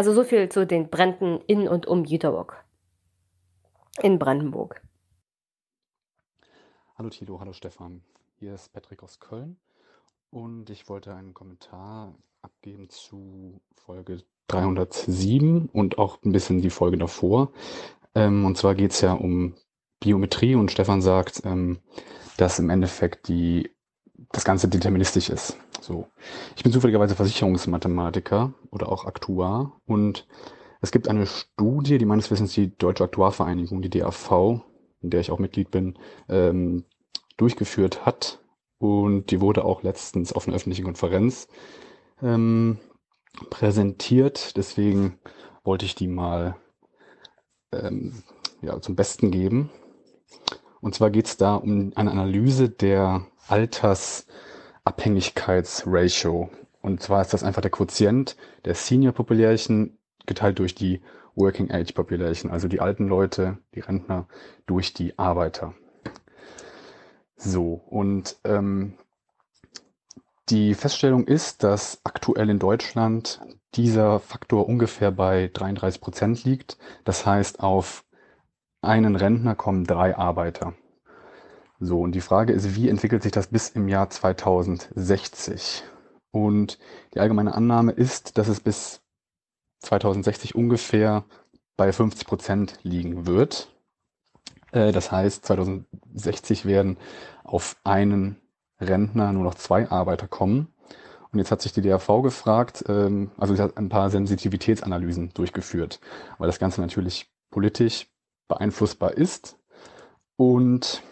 Also 0.00 0.14
so 0.14 0.24
viel 0.24 0.48
zu 0.48 0.66
den 0.66 0.88
Bränden 0.88 1.42
in 1.46 1.68
und 1.68 1.84
um 1.84 2.06
Jüterbock 2.06 2.64
in 4.00 4.18
Brandenburg. 4.18 4.80
Hallo 6.96 7.10
Tilo, 7.10 7.38
hallo 7.38 7.52
Stefan. 7.52 8.00
Hier 8.38 8.54
ist 8.54 8.72
Patrick 8.72 9.02
aus 9.02 9.20
Köln 9.20 9.58
und 10.30 10.70
ich 10.70 10.88
wollte 10.88 11.14
einen 11.14 11.34
Kommentar 11.34 12.14
abgeben 12.40 12.88
zu 12.88 13.60
Folge 13.74 14.22
307 14.46 15.68
und 15.70 15.98
auch 15.98 16.16
ein 16.24 16.32
bisschen 16.32 16.62
die 16.62 16.70
Folge 16.70 16.96
davor. 16.96 17.52
Ähm, 18.14 18.46
und 18.46 18.56
zwar 18.56 18.74
geht 18.74 18.92
es 18.92 19.02
ja 19.02 19.12
um 19.12 19.54
Biometrie 20.02 20.54
und 20.54 20.70
Stefan 20.70 21.02
sagt, 21.02 21.42
ähm, 21.44 21.78
dass 22.38 22.58
im 22.58 22.70
Endeffekt 22.70 23.28
die, 23.28 23.70
das 24.32 24.44
Ganze 24.44 24.68
deterministisch 24.68 25.30
ist. 25.30 25.56
So. 25.80 26.06
Ich 26.56 26.62
bin 26.62 26.72
zufälligerweise 26.72 27.14
Versicherungsmathematiker 27.14 28.52
oder 28.70 28.90
auch 28.90 29.06
Aktuar 29.06 29.80
und 29.86 30.26
es 30.82 30.92
gibt 30.92 31.08
eine 31.08 31.26
Studie, 31.26 31.98
die 31.98 32.06
meines 32.06 32.30
Wissens 32.30 32.54
die 32.54 32.76
Deutsche 32.76 33.04
Aktuarvereinigung, 33.04 33.82
die 33.82 33.90
DAV, 33.90 34.62
in 35.02 35.10
der 35.10 35.20
ich 35.20 35.30
auch 35.30 35.38
Mitglied 35.38 35.70
bin, 35.70 35.98
ähm, 36.28 36.84
durchgeführt 37.36 38.06
hat. 38.06 38.40
Und 38.78 39.30
die 39.30 39.42
wurde 39.42 39.64
auch 39.64 39.82
letztens 39.82 40.32
auf 40.32 40.46
einer 40.46 40.56
öffentlichen 40.56 40.84
Konferenz 40.84 41.48
ähm, 42.22 42.78
präsentiert. 43.50 44.56
Deswegen 44.56 45.18
wollte 45.64 45.84
ich 45.84 45.94
die 45.94 46.08
mal 46.08 46.56
ähm, 47.72 48.22
ja, 48.62 48.80
zum 48.80 48.96
Besten 48.96 49.30
geben. 49.30 49.70
Und 50.80 50.94
zwar 50.94 51.10
geht 51.10 51.26
es 51.26 51.36
da 51.36 51.56
um 51.56 51.92
eine 51.94 52.10
Analyse 52.10 52.70
der 52.70 53.26
Altersabhängigkeitsratio. 53.50 56.50
Und 56.82 57.02
zwar 57.02 57.22
ist 57.22 57.32
das 57.32 57.44
einfach 57.44 57.62
der 57.62 57.70
Quotient 57.70 58.36
der 58.64 58.74
Senior 58.74 59.12
Population 59.12 59.96
geteilt 60.26 60.58
durch 60.58 60.74
die 60.74 61.00
Working 61.34 61.70
Age 61.70 61.92
Population, 61.92 62.50
also 62.50 62.68
die 62.68 62.80
alten 62.80 63.08
Leute, 63.08 63.58
die 63.74 63.80
Rentner, 63.80 64.26
durch 64.66 64.92
die 64.92 65.18
Arbeiter. 65.18 65.74
So, 67.36 67.82
und 67.88 68.36
ähm, 68.44 68.98
die 70.50 70.74
Feststellung 70.74 71.26
ist, 71.26 71.62
dass 71.62 72.00
aktuell 72.04 72.50
in 72.50 72.58
Deutschland 72.58 73.40
dieser 73.74 74.18
Faktor 74.18 74.68
ungefähr 74.68 75.12
bei 75.12 75.48
33 75.52 76.00
Prozent 76.00 76.44
liegt. 76.44 76.76
Das 77.04 77.24
heißt, 77.24 77.60
auf 77.60 78.04
einen 78.82 79.16
Rentner 79.16 79.54
kommen 79.54 79.84
drei 79.84 80.16
Arbeiter. 80.16 80.74
So, 81.82 82.02
und 82.02 82.12
die 82.12 82.20
Frage 82.20 82.52
ist, 82.52 82.74
wie 82.76 82.90
entwickelt 82.90 83.22
sich 83.22 83.32
das 83.32 83.46
bis 83.46 83.70
im 83.70 83.88
Jahr 83.88 84.10
2060? 84.10 85.82
Und 86.30 86.78
die 87.14 87.20
allgemeine 87.20 87.54
Annahme 87.54 87.92
ist, 87.92 88.36
dass 88.36 88.48
es 88.48 88.60
bis 88.60 89.00
2060 89.80 90.54
ungefähr 90.54 91.24
bei 91.78 91.90
50 91.90 92.26
Prozent 92.26 92.78
liegen 92.82 93.26
wird. 93.26 93.74
Äh, 94.72 94.92
das 94.92 95.10
heißt, 95.10 95.46
2060 95.46 96.66
werden 96.66 96.98
auf 97.44 97.76
einen 97.82 98.36
Rentner 98.78 99.32
nur 99.32 99.44
noch 99.44 99.54
zwei 99.54 99.90
Arbeiter 99.90 100.28
kommen. 100.28 100.68
Und 101.32 101.38
jetzt 101.38 101.50
hat 101.50 101.62
sich 101.62 101.72
die 101.72 101.80
DRV 101.80 102.20
gefragt, 102.22 102.84
ähm, 102.88 103.30
also 103.38 103.54
sie 103.54 103.62
hat 103.62 103.78
ein 103.78 103.88
paar 103.88 104.10
Sensitivitätsanalysen 104.10 105.32
durchgeführt, 105.32 105.98
weil 106.36 106.48
das 106.48 106.58
Ganze 106.58 106.82
natürlich 106.82 107.32
politisch 107.50 108.06
beeinflussbar 108.48 109.12
ist. 109.12 109.56
Und 110.36 111.02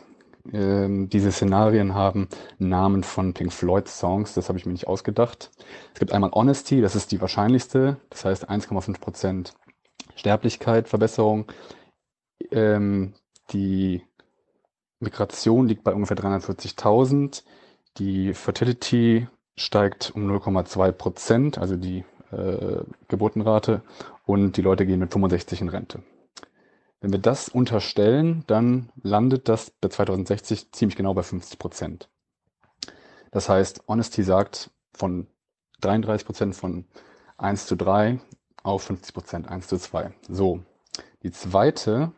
ähm, 0.53 1.09
diese 1.09 1.33
Szenarien 1.33 1.95
haben 1.95 2.29
Namen 2.59 3.05
von 3.05 3.35
Pink 3.35 3.53
Floyd 3.53 3.89
Songs, 3.89 4.35
das 4.35 4.49
habe 4.49 4.59
ich 4.59 4.67
mir 4.67 4.73
nicht 4.73 4.89
ausgedacht. 4.89 5.51
Es 5.93 6.01
gibt 6.01 6.13
einmal 6.13 6.31
Honesty, 6.33 6.81
das 6.81 6.97
ist 6.97 7.13
die 7.13 7.21
wahrscheinlichste, 7.21 7.97
das 8.11 8.25
heißt 8.25 8.51
1,5 8.51 9.01
Prozent 9.01 9.55
Sterblichkeit, 10.17 10.89
Verbesserung. 10.89 11.47
Ähm, 12.51 13.15
die 13.51 14.03
Migration 15.01 15.69
liegt 15.69 15.85
bei 15.85 15.95
ungefähr 15.95 16.17
340.000. 16.17 17.45
Die 17.99 18.35
Fertility 18.35 19.29
steigt 19.57 20.13
um 20.15 20.31
0,2 20.31 20.93
Prozent, 20.93 21.59
also 21.59 21.77
die 21.77 22.05
äh, 22.31 22.83
Geburtenrate, 23.09 23.83
und 24.27 24.57
die 24.57 24.63
Leute 24.63 24.87
gehen 24.87 25.01
mit 25.01 25.13
65 25.13 25.61
in 25.61 25.69
Rente. 25.69 26.03
Wenn 27.01 27.13
wir 27.13 27.21
das 27.21 27.49
unterstellen, 27.49 28.43
dann 28.49 28.91
landet 29.03 29.49
das 29.49 29.71
bei 29.71 29.89
2060 29.89 30.73
ziemlich 30.73 30.97
genau 30.97 31.15
bei 31.15 31.23
50 31.23 31.59
Prozent. 31.59 32.09
Das 33.31 33.49
heißt, 33.49 33.85
Honesty 33.87 34.23
sagt 34.25 34.71
von 34.95 35.29
33 35.81 36.27
Prozent 36.27 36.57
von 36.57 36.87
1 37.37 37.67
zu 37.67 37.77
3 37.77 38.19
auf 38.63 38.83
50 38.83 39.15
Prozent 39.15 39.49
1 39.49 39.69
zu 39.69 39.79
2. 39.79 40.13
So, 40.29 40.61
die 41.23 41.31
zweite 41.31 42.13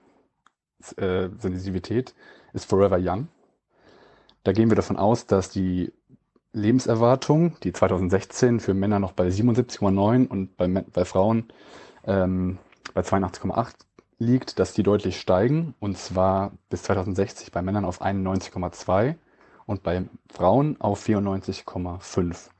äh, 0.97 1.29
Sensitivität 1.39 2.15
ist 2.55 2.65
Forever 2.65 2.99
Young. 2.99 3.29
Da 4.45 4.53
gehen 4.53 4.71
wir 4.71 4.77
davon 4.77 4.97
aus, 4.97 5.27
dass 5.27 5.51
die 5.51 5.93
Lebenserwartung, 6.53 7.57
die 7.63 7.73
2016 7.73 8.61
für 8.61 8.75
Männer 8.75 8.99
noch 8.99 9.13
bei 9.13 9.29
77,9 9.29 10.27
und 10.27 10.57
bei, 10.57 10.67
bei 10.67 11.05
Frauen 11.05 11.53
ähm, 12.05 12.59
bei 12.95 13.03
82,8 13.03 13.73
liegt, 14.20 14.58
dass 14.58 14.74
die 14.74 14.83
deutlich 14.83 15.19
steigen 15.19 15.74
und 15.81 15.99
zwar 15.99 16.53
bis 16.69 16.85
2060 16.85 17.51
bei 17.51 17.62
Männern 17.62 17.85
auf 17.85 18.03
91,2 18.03 19.17
und 19.67 19.83
bei 19.83 20.04
Frauen 20.31 20.81
auf 20.81 21.04
94,5. 21.04 22.51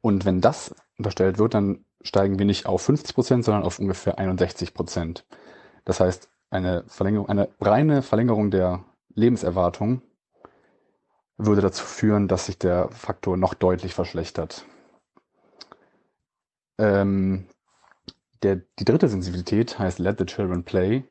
Und 0.00 0.24
wenn 0.24 0.40
das 0.40 0.74
unterstellt 0.98 1.38
wird, 1.38 1.54
dann 1.54 1.84
steigen 2.02 2.38
wir 2.38 2.44
nicht 2.44 2.66
auf 2.66 2.82
50 2.82 3.14
Prozent, 3.14 3.44
sondern 3.44 3.62
auf 3.62 3.78
ungefähr 3.78 4.18
61 4.18 4.74
Prozent. 4.74 5.24
Das 5.84 6.00
heißt, 6.00 6.28
eine 6.50 6.84
Verlängerung, 6.88 7.28
eine 7.28 7.48
reine 7.60 8.02
Verlängerung 8.02 8.50
der 8.50 8.84
Lebenserwartung 9.14 10.02
würde 11.38 11.62
dazu 11.62 11.84
führen, 11.84 12.26
dass 12.26 12.46
sich 12.46 12.58
der 12.58 12.90
Faktor 12.90 13.36
noch 13.36 13.54
deutlich 13.54 13.94
verschlechtert. 13.94 14.66
Ähm, 16.78 17.46
der, 18.42 18.56
die 18.78 18.84
dritte 18.84 19.08
Sensibilität 19.08 19.78
heißt 19.78 19.98
Let 19.98 20.18
the 20.18 20.26
Children 20.26 20.64
Play. 20.64 21.04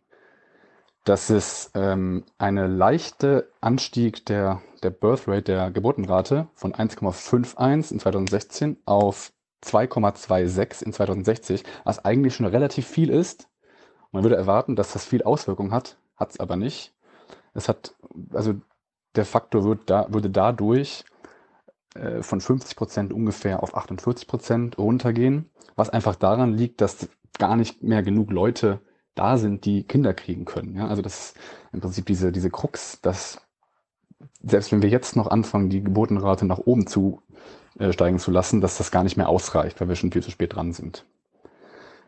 Das 1.03 1.29
ist 1.29 1.71
ähm, 1.73 2.25
eine 2.37 2.67
leichte 2.67 3.49
Anstieg 3.59 4.25
der, 4.27 4.61
der 4.83 4.91
Birthrate, 4.91 5.41
der 5.41 5.71
Geburtenrate 5.71 6.47
von 6.53 6.73
1,51 6.73 7.91
in 7.91 7.99
2016 7.99 8.77
auf 8.85 9.31
2,26 9.63 10.83
in 10.83 10.93
2060, 10.93 11.63
was 11.83 12.03
eigentlich 12.05 12.35
schon 12.35 12.45
relativ 12.45 12.87
viel 12.87 13.09
ist. 13.09 13.47
Man 14.11 14.23
würde 14.23 14.35
erwarten, 14.35 14.75
dass 14.75 14.93
das 14.93 15.05
viel 15.05 15.23
Auswirkungen 15.23 15.71
hat, 15.71 15.97
hat 16.17 16.31
es 16.31 16.39
aber 16.39 16.55
nicht. 16.55 16.93
Es 17.53 17.67
hat, 17.67 17.95
also 18.33 18.55
der 19.15 19.25
Faktor 19.25 19.63
wird 19.63 19.89
da, 19.89 20.07
würde 20.09 20.29
dadurch 20.29 21.03
äh, 21.95 22.21
von 22.21 22.41
50 22.41 22.75
Prozent 22.75 23.13
ungefähr 23.13 23.63
auf 23.63 23.75
48 23.75 24.27
Prozent 24.27 24.77
runtergehen, 24.77 25.49
was 25.75 25.89
einfach 25.89 26.15
daran 26.15 26.53
liegt, 26.53 26.81
dass 26.81 27.09
gar 27.37 27.55
nicht 27.55 27.83
mehr 27.83 28.03
genug 28.03 28.31
Leute 28.31 28.81
da 29.15 29.37
sind, 29.37 29.65
die 29.65 29.83
Kinder 29.83 30.13
kriegen 30.13 30.45
können. 30.45 30.75
Ja? 30.75 30.87
Also 30.87 31.01
das 31.01 31.19
ist 31.19 31.37
im 31.73 31.81
Prinzip 31.81 32.05
diese, 32.05 32.31
diese 32.31 32.49
Krux, 32.49 33.01
dass 33.01 33.41
selbst 34.43 34.71
wenn 34.71 34.81
wir 34.81 34.89
jetzt 34.89 35.15
noch 35.15 35.27
anfangen, 35.27 35.69
die 35.69 35.83
Geburtenrate 35.83 36.45
nach 36.45 36.59
oben 36.59 36.87
zu 36.87 37.21
äh, 37.79 37.91
steigen 37.91 38.19
zu 38.19 38.31
lassen, 38.31 38.61
dass 38.61 38.77
das 38.77 38.91
gar 38.91 39.03
nicht 39.03 39.17
mehr 39.17 39.29
ausreicht, 39.29 39.81
weil 39.81 39.87
wir 39.87 39.95
schon 39.95 40.11
viel 40.11 40.23
zu 40.23 40.31
spät 40.31 40.55
dran 40.55 40.73
sind. 40.73 41.05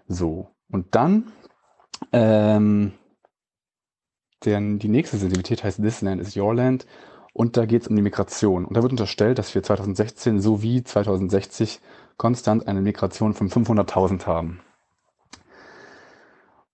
So, 0.07 0.49
und 0.69 0.95
dann 0.95 1.31
ähm, 2.11 2.93
denn 4.45 4.79
die 4.79 4.89
nächste 4.89 5.17
Sensibilität 5.17 5.63
heißt 5.63 5.81
This 5.81 6.01
Land 6.01 6.21
is 6.21 6.35
Your 6.35 6.53
Land 6.53 6.85
und 7.33 7.57
da 7.57 7.65
geht 7.65 7.81
es 7.81 7.87
um 7.87 7.95
die 7.95 8.01
Migration. 8.01 8.65
Und 8.65 8.77
da 8.77 8.83
wird 8.83 8.91
unterstellt, 8.91 9.39
dass 9.39 9.53
wir 9.55 9.63
2016 9.63 10.39
sowie 10.39 10.83
2060 10.83 11.81
konstant 12.17 12.67
eine 12.67 12.81
Migration 12.81 13.33
von 13.33 13.49
500.000 13.49 14.27
haben. 14.27 14.61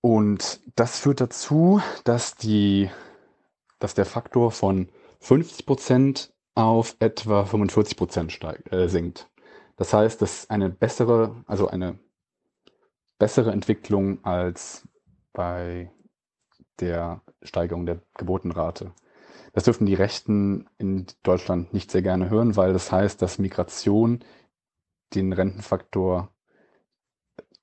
Und 0.01 0.59
das 0.75 0.99
führt 0.99 1.21
dazu, 1.21 1.81
dass, 2.03 2.35
die, 2.35 2.89
dass 3.79 3.93
der 3.95 4.05
Faktor 4.05 4.51
von 4.51 4.89
50% 5.21 6.29
auf 6.55 6.95
etwa 6.99 7.43
45% 7.43 8.29
steigt, 8.29 8.71
äh, 8.71 8.87
sinkt. 8.87 9.29
Das 9.77 9.93
heißt, 9.93 10.21
das 10.21 10.41
ist 10.41 10.51
eine 10.51 10.69
bessere, 10.69 11.41
also 11.45 11.67
eine 11.69 11.99
bessere 13.17 13.51
Entwicklung 13.51 14.23
als 14.25 14.87
bei 15.31 15.91
der 16.79 17.21
Steigerung 17.41 17.85
der 17.85 18.01
Geburtenrate. 18.17 18.91
Das 19.53 19.63
dürfen 19.63 19.85
die 19.85 19.95
Rechten 19.95 20.67
in 20.77 21.05
Deutschland 21.23 21.73
nicht 21.73 21.91
sehr 21.91 22.01
gerne 22.01 22.29
hören, 22.29 22.55
weil 22.55 22.73
das 22.73 22.91
heißt, 22.91 23.21
dass 23.21 23.39
Migration 23.39 24.19
den 25.13 25.33
Rentenfaktor 25.33 26.29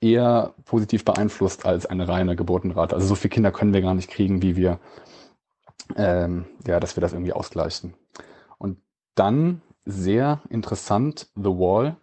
eher 0.00 0.54
positiv 0.64 1.04
beeinflusst 1.04 1.64
als 1.64 1.86
eine 1.86 2.08
reine 2.08 2.36
Geburtenrate. 2.36 2.94
Also 2.94 3.06
so 3.06 3.14
viele 3.14 3.30
Kinder 3.30 3.52
können 3.52 3.72
wir 3.72 3.82
gar 3.82 3.94
nicht 3.94 4.10
kriegen, 4.10 4.42
wie 4.42 4.56
wir, 4.56 4.78
ähm, 5.96 6.46
ja, 6.66 6.80
dass 6.80 6.96
wir 6.96 7.00
das 7.00 7.12
irgendwie 7.12 7.32
ausgleichen. 7.32 7.94
Und 8.58 8.78
dann 9.14 9.62
sehr 9.84 10.42
interessant, 10.50 11.28
The 11.34 11.44
Wall, 11.44 11.96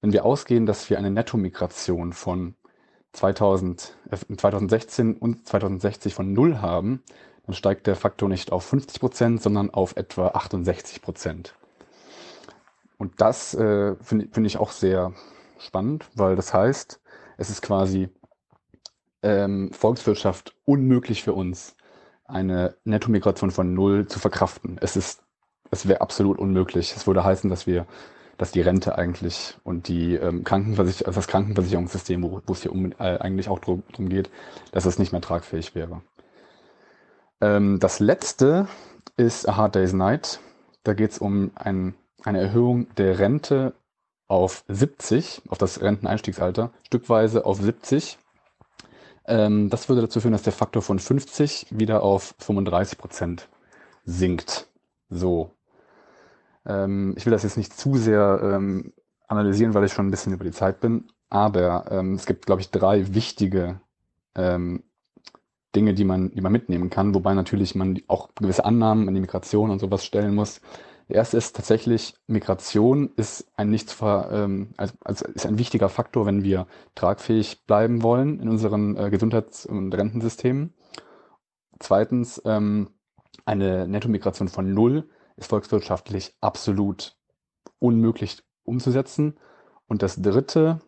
wenn 0.00 0.12
wir 0.12 0.24
ausgehen, 0.24 0.66
dass 0.66 0.90
wir 0.90 0.98
eine 0.98 1.10
Nettomigration 1.10 2.12
von 2.12 2.54
2000, 3.12 3.96
äh, 4.10 4.36
2016 4.36 5.16
und 5.16 5.48
2060 5.48 6.14
von 6.14 6.32
null 6.32 6.58
haben, 6.58 7.02
dann 7.46 7.54
steigt 7.54 7.86
der 7.86 7.96
Faktor 7.96 8.28
nicht 8.28 8.52
auf 8.52 8.64
50 8.64 9.00
Prozent, 9.00 9.42
sondern 9.42 9.70
auf 9.70 9.96
etwa 9.96 10.28
68 10.28 11.02
Prozent. 11.02 11.54
Und 12.96 13.20
das 13.20 13.54
äh, 13.54 13.96
finde 14.00 14.28
find 14.30 14.46
ich 14.46 14.56
auch 14.56 14.70
sehr 14.70 15.12
spannend, 15.58 16.06
weil 16.14 16.36
das 16.36 16.54
heißt, 16.54 17.00
es 17.36 17.50
ist 17.50 17.62
quasi 17.62 18.08
ähm, 19.22 19.70
Volkswirtschaft 19.72 20.54
unmöglich 20.64 21.22
für 21.22 21.32
uns, 21.32 21.76
eine 22.24 22.76
Nettomigration 22.84 23.50
von 23.50 23.74
null 23.74 24.06
zu 24.06 24.18
verkraften. 24.18 24.78
Es 24.80 24.96
ist, 24.96 25.22
es 25.70 25.86
wäre 25.88 26.00
absolut 26.00 26.38
unmöglich. 26.38 26.94
Es 26.96 27.06
würde 27.06 27.24
heißen, 27.24 27.50
dass 27.50 27.66
wir, 27.66 27.86
dass 28.38 28.52
die 28.52 28.60
Rente 28.60 28.96
eigentlich 28.96 29.56
und 29.64 29.88
die 29.88 30.14
ähm, 30.14 30.44
Krankenversicher 30.44 31.06
also 31.06 31.18
das 31.18 31.28
Krankenversicherungssystem, 31.28 32.22
wo, 32.22 32.40
wo 32.46 32.52
es 32.52 32.62
hier 32.62 32.72
um, 32.72 32.92
äh, 32.92 33.18
eigentlich 33.18 33.48
auch 33.48 33.58
drum, 33.58 33.82
drum 33.92 34.08
geht, 34.08 34.30
dass 34.72 34.86
es 34.86 34.98
nicht 34.98 35.12
mehr 35.12 35.20
tragfähig 35.20 35.74
wäre. 35.74 36.02
Ähm, 37.40 37.78
das 37.80 38.00
letzte 38.00 38.68
ist 39.16 39.48
A 39.48 39.56
Hard 39.56 39.74
Day's 39.74 39.92
Night. 39.92 40.40
Da 40.82 40.94
geht 40.94 41.12
es 41.12 41.18
um 41.18 41.50
ein, 41.54 41.94
eine 42.22 42.40
Erhöhung 42.40 42.86
der 42.96 43.18
Rente 43.18 43.74
auf 44.28 44.64
70, 44.68 45.42
auf 45.48 45.58
das 45.58 45.80
Renteneinstiegsalter, 45.80 46.70
stückweise 46.82 47.44
auf 47.44 47.60
70. 47.60 48.18
Ähm, 49.26 49.70
das 49.70 49.88
würde 49.88 50.02
dazu 50.02 50.20
führen, 50.20 50.32
dass 50.32 50.42
der 50.42 50.52
Faktor 50.52 50.82
von 50.82 50.98
50 50.98 51.68
wieder 51.70 52.02
auf 52.02 52.34
35 52.38 52.98
Prozent 52.98 53.48
sinkt. 54.04 54.68
So. 55.08 55.50
Ähm, 56.66 57.14
ich 57.16 57.24
will 57.26 57.32
das 57.32 57.42
jetzt 57.42 57.56
nicht 57.56 57.72
zu 57.78 57.96
sehr 57.96 58.40
ähm, 58.42 58.92
analysieren, 59.28 59.74
weil 59.74 59.84
ich 59.84 59.92
schon 59.92 60.06
ein 60.06 60.10
bisschen 60.10 60.32
über 60.32 60.44
die 60.44 60.52
Zeit 60.52 60.80
bin. 60.80 61.08
Aber 61.30 61.86
ähm, 61.90 62.14
es 62.14 62.26
gibt, 62.26 62.46
glaube 62.46 62.60
ich, 62.60 62.70
drei 62.70 63.14
wichtige 63.14 63.80
ähm, 64.34 64.82
Dinge, 65.74 65.94
die 65.94 66.04
man, 66.04 66.30
die 66.30 66.40
man 66.40 66.52
mitnehmen 66.52 66.90
kann, 66.90 67.14
wobei 67.14 67.34
natürlich 67.34 67.74
man 67.74 68.00
auch 68.06 68.34
gewisse 68.34 68.64
Annahmen 68.64 69.08
an 69.08 69.14
die 69.14 69.20
Migration 69.20 69.70
und 69.70 69.78
sowas 69.80 70.04
stellen 70.04 70.34
muss. 70.34 70.60
Der 71.08 71.16
erste 71.16 71.36
ist 71.36 71.54
tatsächlich, 71.54 72.14
Migration 72.26 73.10
ist 73.16 73.52
ein 73.56 73.70
nicht 73.70 73.90
ver, 73.90 74.30
ähm, 74.32 74.70
also, 74.76 74.94
also 75.04 75.26
ist 75.26 75.46
ein 75.46 75.58
wichtiger 75.58 75.88
Faktor, 75.88 76.24
wenn 76.24 76.44
wir 76.44 76.66
tragfähig 76.94 77.66
bleiben 77.66 78.02
wollen 78.02 78.40
in 78.40 78.48
unseren 78.48 78.96
äh, 78.96 79.10
Gesundheits- 79.10 79.66
und 79.66 79.92
Rentensystemen. 79.94 80.72
Zweitens, 81.78 82.40
ähm, 82.46 82.90
eine 83.44 83.86
Nettomigration 83.86 84.48
von 84.48 84.72
null 84.72 85.08
ist 85.36 85.50
volkswirtschaftlich 85.50 86.34
absolut 86.40 87.16
unmöglich 87.78 88.42
umzusetzen. 88.62 89.36
Und 89.86 90.02
das 90.02 90.22
dritte, 90.22 90.80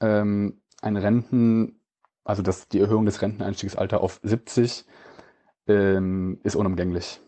ähm, 0.00 0.60
ein 0.82 0.96
Renten, 0.96 1.79
also 2.24 2.42
das, 2.42 2.68
die 2.68 2.80
Erhöhung 2.80 3.06
des 3.06 3.22
Renteneinstiegsalters 3.22 4.00
auf 4.00 4.20
70 4.22 4.84
ähm, 5.66 6.40
ist 6.42 6.56
unumgänglich. 6.56 7.20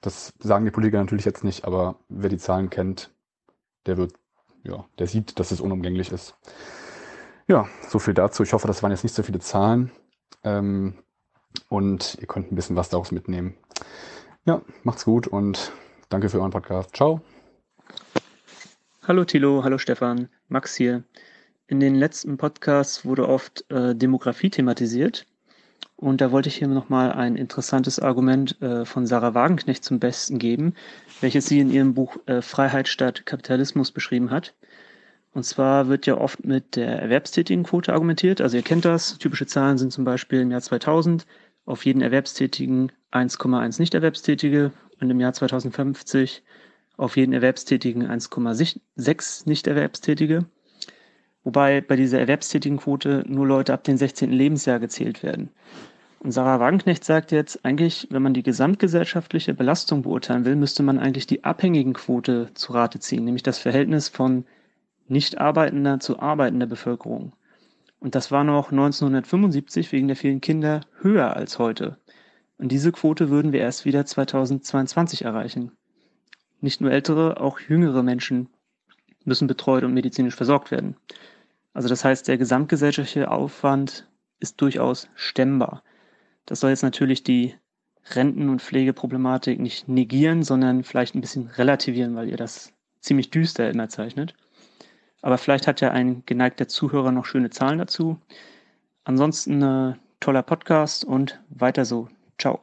Das 0.00 0.32
sagen 0.38 0.64
die 0.64 0.70
Politiker 0.70 0.98
natürlich 0.98 1.24
jetzt 1.24 1.44
nicht, 1.44 1.64
aber 1.64 1.96
wer 2.08 2.30
die 2.30 2.38
Zahlen 2.38 2.70
kennt, 2.70 3.10
der 3.86 3.96
wird, 3.96 4.14
ja, 4.62 4.84
der 4.98 5.06
sieht, 5.06 5.38
dass 5.38 5.50
es 5.50 5.60
unumgänglich 5.60 6.12
ist. 6.12 6.36
Ja, 7.48 7.66
so 7.88 7.98
viel 7.98 8.14
dazu. 8.14 8.42
Ich 8.42 8.52
hoffe, 8.52 8.68
das 8.68 8.82
waren 8.82 8.90
jetzt 8.90 9.02
nicht 9.02 9.14
so 9.14 9.22
viele 9.22 9.40
Zahlen. 9.40 9.90
Ähm, 10.44 10.98
und 11.68 12.16
ihr 12.20 12.26
könnt 12.26 12.52
ein 12.52 12.54
bisschen 12.54 12.76
was 12.76 12.90
daraus 12.90 13.10
mitnehmen. 13.10 13.54
Ja, 14.44 14.62
macht's 14.82 15.04
gut 15.04 15.26
und 15.26 15.72
danke 16.08 16.28
für 16.28 16.38
euren 16.38 16.50
Podcast. 16.50 16.94
Ciao. 16.94 17.20
Hallo 19.06 19.24
Thilo, 19.24 19.64
hallo 19.64 19.78
Stefan, 19.78 20.28
Max 20.48 20.76
hier. 20.76 21.04
In 21.70 21.80
den 21.80 21.96
letzten 21.96 22.38
Podcasts 22.38 23.04
wurde 23.04 23.28
oft 23.28 23.70
äh, 23.70 23.94
Demografie 23.94 24.48
thematisiert. 24.48 25.26
Und 25.96 26.22
da 26.22 26.32
wollte 26.32 26.48
ich 26.48 26.56
hier 26.56 26.66
nochmal 26.66 27.12
ein 27.12 27.36
interessantes 27.36 28.00
Argument 28.00 28.60
äh, 28.62 28.86
von 28.86 29.06
Sarah 29.06 29.34
Wagenknecht 29.34 29.84
zum 29.84 30.00
Besten 30.00 30.38
geben, 30.38 30.72
welches 31.20 31.44
sie 31.44 31.60
in 31.60 31.70
ihrem 31.70 31.92
Buch 31.92 32.16
äh, 32.24 32.40
Freiheit 32.40 32.88
statt 32.88 33.26
Kapitalismus 33.26 33.92
beschrieben 33.92 34.30
hat. 34.30 34.54
Und 35.34 35.44
zwar 35.44 35.88
wird 35.88 36.06
ja 36.06 36.16
oft 36.16 36.42
mit 36.42 36.74
der 36.74 37.02
Erwerbstätigenquote 37.02 37.92
argumentiert. 37.92 38.40
Also 38.40 38.56
ihr 38.56 38.62
kennt 38.62 38.86
das. 38.86 39.18
Typische 39.18 39.46
Zahlen 39.46 39.76
sind 39.76 39.92
zum 39.92 40.04
Beispiel 40.04 40.40
im 40.40 40.50
Jahr 40.50 40.62
2000 40.62 41.26
auf 41.66 41.84
jeden 41.84 42.00
Erwerbstätigen 42.00 42.92
1,1 43.12 43.78
Nichterwerbstätige 43.78 44.72
und 45.02 45.10
im 45.10 45.20
Jahr 45.20 45.34
2050 45.34 46.42
auf 46.96 47.18
jeden 47.18 47.34
Erwerbstätigen 47.34 48.08
1,6 48.10 49.42
Nichterwerbstätige. 49.46 50.46
Wobei 51.48 51.80
bei 51.80 51.96
dieser 51.96 52.20
Erwerbstätigenquote 52.20 53.24
nur 53.26 53.46
Leute 53.46 53.72
ab 53.72 53.82
dem 53.82 53.96
16. 53.96 54.30
Lebensjahr 54.30 54.78
gezählt 54.78 55.22
werden. 55.22 55.48
Und 56.18 56.32
Sarah 56.32 56.60
Wagenknecht 56.60 57.04
sagt 57.04 57.32
jetzt, 57.32 57.64
eigentlich, 57.64 58.06
wenn 58.10 58.20
man 58.20 58.34
die 58.34 58.42
gesamtgesellschaftliche 58.42 59.54
Belastung 59.54 60.02
beurteilen 60.02 60.44
will, 60.44 60.56
müsste 60.56 60.82
man 60.82 60.98
eigentlich 60.98 61.26
die 61.26 61.44
Abhängigenquote 61.44 62.50
zu 62.52 62.72
Rate 62.74 63.00
ziehen, 63.00 63.24
nämlich 63.24 63.44
das 63.44 63.56
Verhältnis 63.56 64.10
von 64.10 64.44
nicht 65.06 65.38
arbeitender 65.38 66.00
zu 66.00 66.20
arbeitender 66.20 66.66
Bevölkerung. 66.66 67.32
Und 67.98 68.14
das 68.14 68.30
war 68.30 68.44
noch 68.44 68.70
1975 68.70 69.90
wegen 69.90 70.08
der 70.08 70.18
vielen 70.18 70.42
Kinder 70.42 70.82
höher 71.00 71.34
als 71.34 71.58
heute. 71.58 71.96
Und 72.58 72.72
diese 72.72 72.92
Quote 72.92 73.30
würden 73.30 73.52
wir 73.52 73.60
erst 73.60 73.86
wieder 73.86 74.04
2022 74.04 75.24
erreichen. 75.24 75.72
Nicht 76.60 76.82
nur 76.82 76.90
ältere, 76.90 77.40
auch 77.40 77.58
jüngere 77.58 78.02
Menschen 78.02 78.50
müssen 79.24 79.46
betreut 79.46 79.84
und 79.84 79.94
medizinisch 79.94 80.34
versorgt 80.34 80.70
werden. 80.70 80.96
Also 81.72 81.88
das 81.88 82.04
heißt, 82.04 82.28
der 82.28 82.38
gesamtgesellschaftliche 82.38 83.30
Aufwand 83.30 84.08
ist 84.40 84.60
durchaus 84.60 85.08
stemmbar. 85.14 85.82
Das 86.46 86.60
soll 86.60 86.70
jetzt 86.70 86.82
natürlich 86.82 87.22
die 87.22 87.54
Renten- 88.10 88.48
und 88.48 88.62
Pflegeproblematik 88.62 89.60
nicht 89.60 89.88
negieren, 89.88 90.42
sondern 90.42 90.82
vielleicht 90.82 91.14
ein 91.14 91.20
bisschen 91.20 91.48
relativieren, 91.48 92.16
weil 92.16 92.28
ihr 92.28 92.36
das 92.36 92.72
ziemlich 93.00 93.30
düster 93.30 93.70
immer 93.70 93.88
zeichnet. 93.88 94.34
Aber 95.20 95.38
vielleicht 95.38 95.66
hat 95.66 95.80
ja 95.80 95.90
ein 95.90 96.22
geneigter 96.26 96.68
Zuhörer 96.68 97.12
noch 97.12 97.26
schöne 97.26 97.50
Zahlen 97.50 97.78
dazu. 97.78 98.18
Ansonsten 99.04 99.62
äh, 99.62 99.94
toller 100.20 100.42
Podcast 100.42 101.04
und 101.04 101.40
weiter 101.50 101.84
so. 101.84 102.08
Ciao. 102.38 102.60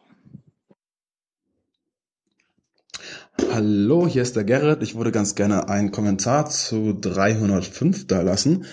Hallo, 3.51 4.07
hier 4.07 4.21
ist 4.21 4.35
der 4.35 4.45
Gerrit. 4.45 4.81
Ich 4.81 4.95
würde 4.95 5.11
ganz 5.11 5.35
gerne 5.35 5.69
einen 5.69 5.91
Kommentar 5.91 6.49
zu 6.49 6.93
305 6.93 8.07
da 8.07 8.21
lassen. 8.21 8.65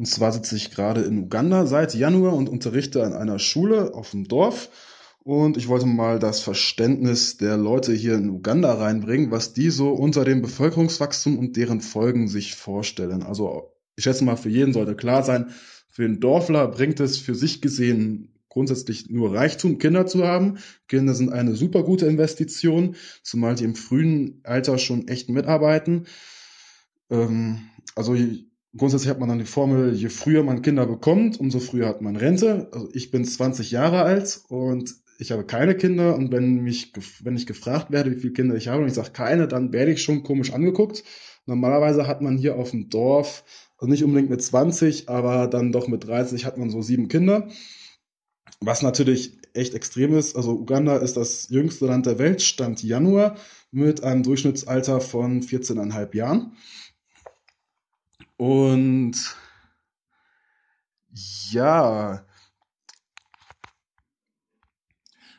Und 0.00 0.06
zwar 0.06 0.32
sitze 0.32 0.56
ich 0.56 0.70
gerade 0.70 1.02
in 1.02 1.18
Uganda 1.18 1.66
seit 1.66 1.94
Januar 1.94 2.32
und 2.32 2.48
unterrichte 2.48 3.04
an 3.04 3.12
einer 3.12 3.38
Schule 3.38 3.92
auf 3.92 4.12
dem 4.12 4.28
Dorf. 4.28 4.70
Und 5.24 5.58
ich 5.58 5.68
wollte 5.68 5.84
mal 5.84 6.18
das 6.18 6.40
Verständnis 6.40 7.36
der 7.36 7.58
Leute 7.58 7.92
hier 7.92 8.14
in 8.14 8.30
Uganda 8.30 8.72
reinbringen, 8.72 9.30
was 9.30 9.52
die 9.52 9.68
so 9.68 9.90
unter 9.90 10.24
dem 10.24 10.40
Bevölkerungswachstum 10.40 11.38
und 11.38 11.54
deren 11.58 11.82
Folgen 11.82 12.28
sich 12.28 12.54
vorstellen. 12.54 13.22
Also 13.22 13.74
ich 13.94 14.04
schätze 14.04 14.24
mal, 14.24 14.36
für 14.36 14.48
jeden 14.48 14.72
sollte 14.72 14.96
klar 14.96 15.22
sein, 15.22 15.50
für 15.90 16.00
den 16.00 16.18
Dorfler 16.18 16.68
bringt 16.68 16.98
es 17.00 17.18
für 17.18 17.34
sich 17.34 17.60
gesehen 17.60 18.32
grundsätzlich 18.48 19.10
nur 19.10 19.34
Reichtum, 19.34 19.76
Kinder 19.76 20.06
zu 20.06 20.26
haben. 20.26 20.60
Kinder 20.88 21.12
sind 21.12 21.30
eine 21.30 21.54
super 21.56 21.82
gute 21.82 22.06
Investition, 22.06 22.96
zumal 23.22 23.54
die 23.54 23.64
im 23.64 23.74
frühen 23.74 24.40
Alter 24.44 24.78
schon 24.78 25.08
echt 25.08 25.28
mitarbeiten. 25.28 26.06
Ähm, 27.10 27.68
also 27.94 28.16
Grundsätzlich 28.76 29.10
hat 29.10 29.18
man 29.18 29.28
dann 29.28 29.40
die 29.40 29.44
Formel, 29.44 29.94
je 29.94 30.08
früher 30.08 30.44
man 30.44 30.62
Kinder 30.62 30.86
bekommt, 30.86 31.40
umso 31.40 31.58
früher 31.58 31.88
hat 31.88 32.02
man 32.02 32.14
Rente. 32.14 32.68
Also 32.72 32.88
ich 32.92 33.10
bin 33.10 33.24
20 33.24 33.72
Jahre 33.72 34.02
alt 34.02 34.42
und 34.48 34.94
ich 35.18 35.32
habe 35.32 35.44
keine 35.44 35.74
Kinder 35.74 36.14
und 36.14 36.30
wenn 36.32 36.60
mich, 36.62 36.92
wenn 37.22 37.36
ich 37.36 37.46
gefragt 37.46 37.90
werde, 37.90 38.12
wie 38.12 38.20
viele 38.20 38.32
Kinder 38.32 38.54
ich 38.54 38.68
habe 38.68 38.82
und 38.82 38.88
ich 38.88 38.94
sage 38.94 39.10
keine, 39.10 39.48
dann 39.48 39.72
werde 39.72 39.92
ich 39.92 40.02
schon 40.02 40.22
komisch 40.22 40.52
angeguckt. 40.52 41.02
Normalerweise 41.46 42.06
hat 42.06 42.22
man 42.22 42.38
hier 42.38 42.56
auf 42.56 42.70
dem 42.70 42.88
Dorf, 42.90 43.44
also 43.76 43.90
nicht 43.90 44.04
unbedingt 44.04 44.30
mit 44.30 44.42
20, 44.42 45.08
aber 45.08 45.48
dann 45.48 45.72
doch 45.72 45.88
mit 45.88 46.06
30 46.06 46.44
hat 46.44 46.56
man 46.56 46.70
so 46.70 46.80
sieben 46.80 47.08
Kinder. 47.08 47.48
Was 48.60 48.82
natürlich 48.82 49.38
echt 49.52 49.74
extrem 49.74 50.16
ist. 50.16 50.36
Also 50.36 50.52
Uganda 50.52 50.96
ist 50.98 51.16
das 51.16 51.48
jüngste 51.48 51.86
Land 51.86 52.06
der 52.06 52.18
Welt, 52.18 52.40
Stand 52.40 52.82
Januar, 52.82 53.36
mit 53.72 54.02
einem 54.04 54.22
Durchschnittsalter 54.22 55.00
von 55.00 55.42
14,5 55.42 56.16
Jahren. 56.16 56.52
Und 58.40 59.36
ja, 61.50 62.24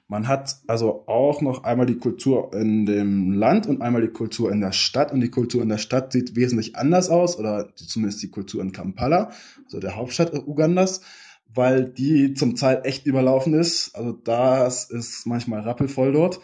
man 0.08 0.28
hat 0.28 0.58
also 0.68 1.08
auch 1.08 1.42
noch 1.42 1.64
einmal 1.64 1.88
die 1.88 1.98
Kultur 1.98 2.54
in 2.54 2.86
dem 2.86 3.32
Land 3.32 3.66
und 3.66 3.82
einmal 3.82 4.04
die 4.04 4.14
Kultur 4.14 4.52
in 4.52 4.62
der 4.62 4.72
Stadt. 4.72 5.12
Und 5.12 5.22
die 5.22 5.32
Kultur 5.32 5.64
in 5.64 5.70
der 5.70 5.80
Stadt 5.80 6.12
sieht 6.12 6.36
wesentlich 6.36 6.76
anders 6.76 7.10
aus, 7.10 7.40
oder 7.40 7.76
zumindest 7.76 8.22
die 8.22 8.30
Kultur 8.30 8.62
in 8.62 8.72
Kampala, 8.72 9.32
also 9.66 9.80
der 9.80 9.96
Hauptstadt 9.96 10.36
Ugandas, 10.36 11.02
weil 11.52 11.86
die 11.86 12.36
zum 12.36 12.56
Teil 12.56 12.82
echt 12.84 13.08
überlaufen 13.08 13.56
ist. 13.56 13.96
Also 13.96 14.12
das 14.12 14.92
ist 14.92 15.26
manchmal 15.26 15.62
rappelvoll 15.62 16.12
dort. 16.12 16.40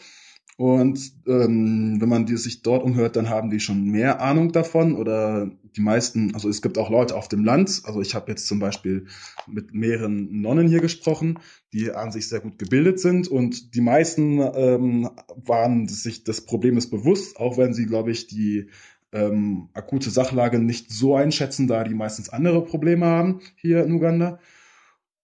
Und 0.58 1.12
ähm, 1.28 2.02
wenn 2.02 2.10
man 2.10 2.26
die 2.26 2.36
sich 2.36 2.64
dort 2.64 2.84
umhört, 2.84 3.16
dann 3.16 3.30
haben 3.30 3.52
die 3.52 3.60
schon 3.60 3.84
mehr 3.84 4.22
Ahnung 4.22 4.52
davon 4.52 4.96
oder 4.96 5.52
die 5.78 5.82
meisten, 5.82 6.34
also 6.34 6.50
es 6.50 6.62
gibt 6.62 6.78
auch 6.78 6.90
Leute 6.90 7.16
auf 7.16 7.28
dem 7.28 7.46
Land, 7.46 7.84
also 7.86 8.02
ich 8.02 8.16
habe 8.16 8.32
jetzt 8.32 8.48
zum 8.48 8.60
Beispiel 8.60 9.06
mit 9.46 9.74
mehreren 9.74 10.42
Nonnen 10.42 10.68
hier 10.68 10.82
gesprochen, 10.82 11.40
die 11.72 11.92
an 11.92 12.12
sich 12.12 12.28
sehr 12.28 12.40
gut 12.40 12.58
gebildet 12.58 13.00
sind 13.00 13.28
und 13.28 13.76
die 13.76 13.82
meisten 13.82 14.40
ähm, 14.40 15.10
waren 15.36 15.88
sich 15.88 16.24
des 16.24 16.42
Problems 16.46 16.90
bewusst, 16.90 17.38
auch 17.38 17.58
wenn 17.58 17.74
sie, 17.74 17.86
glaube 17.86 18.12
ich, 18.12 18.28
die 18.28 18.70
ähm, 19.14 19.70
akute 19.74 20.10
Sachlage 20.10 20.60
nicht 20.60 20.92
so 20.92 21.16
einschätzen, 21.16 21.68
da 21.68 21.84
die 21.84 21.96
meistens 21.96 22.30
andere 22.30 22.64
Probleme 22.66 23.06
haben 23.06 23.42
hier 23.56 23.84
in 23.84 23.94
Uganda. 23.94 24.40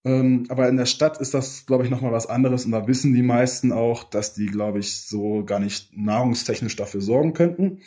Ähm, 0.06 0.46
aber 0.50 0.68
in 0.68 0.78
der 0.78 0.86
Stadt 0.86 1.20
ist 1.20 1.34
das, 1.34 1.66
glaube 1.66 1.86
ich, 1.86 1.90
nochmal 1.90 2.12
was 2.12 2.28
anderes 2.28 2.66
und 2.66 2.72
da 2.72 2.88
wissen 2.88 3.14
die 3.14 3.24
meisten 3.24 3.72
auch, 3.72 4.04
dass 4.04 4.34
die, 4.34 4.48
glaube 4.48 4.80
ich, 4.80 5.02
so 5.02 5.44
gar 5.46 5.60
nicht 5.60 5.96
nahrungstechnisch 5.96 6.76
dafür 6.76 7.02
sorgen 7.02 7.34
könnten. 7.34 7.80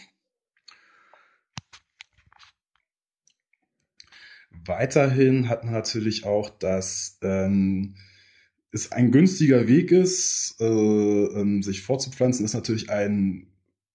Weiterhin 4.66 5.48
hat 5.48 5.64
man 5.64 5.72
natürlich 5.72 6.24
auch, 6.24 6.50
dass 6.50 7.18
ähm, 7.22 7.94
es 8.72 8.92
ein 8.92 9.10
günstiger 9.10 9.68
Weg 9.68 9.90
ist, 9.92 10.56
äh, 10.60 10.64
ähm, 10.64 11.62
sich 11.62 11.82
fortzupflanzen, 11.82 12.44
ist 12.44 12.54
natürlich 12.54 12.90
ein 12.90 13.48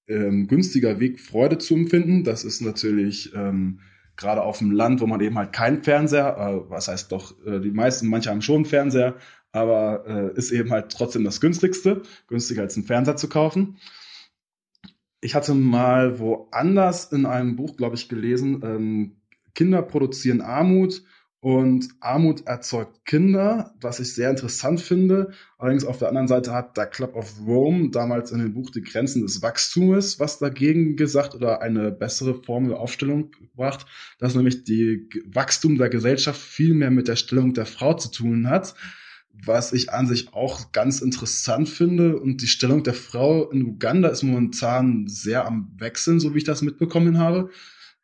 ähm, 0.08 0.48
günstiger 0.48 1.00
Weg, 1.00 1.20
Freude 1.20 1.58
zu 1.58 1.76
empfinden. 1.76 2.24
Das 2.24 2.44
ist 2.44 2.62
natürlich 2.62 3.34
ähm, 3.36 3.80
gerade 4.16 4.44
auf 4.44 4.60
dem 4.60 4.72
Land, 4.72 5.02
wo 5.02 5.08
man 5.08 5.22
eben 5.22 5.38
halt 5.38 5.54
keinen 5.54 5.84
Fernseher, 5.84 6.38
äh, 6.38 6.70
was 6.70 6.88
heißt 6.88 7.12
doch, 7.12 7.36
äh, 7.46 7.60
die 7.60 7.72
meisten, 7.72 8.08
manche 8.08 8.30
haben 8.30 8.42
schon 8.42 8.58
einen 8.58 8.66
Fernseher, 8.66 9.16
aber 9.52 10.06
äh, 10.08 10.38
ist 10.38 10.52
eben 10.52 10.72
halt 10.72 10.92
trotzdem 10.92 11.24
das 11.24 11.42
günstigste, 11.42 12.02
günstiger 12.28 12.62
als 12.62 12.76
einen 12.76 12.86
Fernseher 12.86 13.18
zu 13.18 13.30
kaufen. 13.30 13.78
Ich 15.22 15.36
hatte 15.36 15.54
mal 15.54 16.20
woanders 16.20 17.12
in 17.12 17.26
einem 17.26 17.56
Buch, 17.56 17.78
glaube 17.78 17.96
ich, 17.96 18.10
gelesen, 18.10 18.62
ähm, 18.64 19.21
Kinder 19.54 19.82
produzieren 19.82 20.42
Armut 20.42 21.04
und 21.42 21.90
Armut 22.02 22.46
erzeugt 22.46 23.04
Kinder, 23.04 23.74
was 23.82 24.00
ich 24.00 24.14
sehr 24.14 24.30
interessant 24.30 24.80
finde. 24.80 25.32
Allerdings 25.58 25.86
auf 25.86 25.98
der 25.98 26.10
anderen 26.10 26.28
Seite 26.28 26.54
hat 26.54 26.78
der 26.78 26.86
Club 26.86 27.16
of 27.16 27.34
Rome 27.48 27.90
damals 27.90 28.32
in 28.32 28.38
dem 28.38 28.54
Buch 28.54 28.70
die 28.70 28.84
Grenzen 28.84 29.24
des 29.24 29.42
Wachstums 29.42 30.20
was 30.20 30.38
dagegen 30.38 30.96
gesagt 30.96 31.34
oder 31.34 31.64
eine 31.64 31.92
bessere 31.92 32.36
Formel 32.44 32.76
Aufstellung 32.76 33.32
gebracht, 33.32 33.88
dass 34.20 34.36
nämlich 34.36 34.66
die 34.66 35.10
Wachstum 35.34 35.80
der 35.80 35.90
Gesellschaft 35.90 36.40
viel 36.40 36.76
mehr 36.76 36.92
mit 36.92 37.08
der 37.08 37.16
Stellung 37.16 37.56
der 37.56 37.66
Frau 37.66 37.96
zu 37.96 38.12
tun 38.12 38.48
hat, 38.48 38.76
was 39.34 39.74
ich 39.74 39.92
an 39.92 40.06
sich 40.06 40.34
auch 40.34 40.72
ganz 40.72 41.02
interessant 41.02 41.68
finde. 41.70 42.20
Und 42.20 42.44
die 42.44 42.48
Stellung 42.48 42.84
der 42.84 42.94
Frau 42.94 43.50
in 43.50 43.64
Uganda 43.64 44.10
ist 44.10 44.22
momentan 44.22 45.08
sehr 45.08 45.48
am 45.48 45.72
Wechseln, 45.80 46.20
so 46.20 46.36
wie 46.36 46.40
ich 46.40 46.44
das 46.44 46.62
mitbekommen 46.62 47.18
habe. 47.18 47.50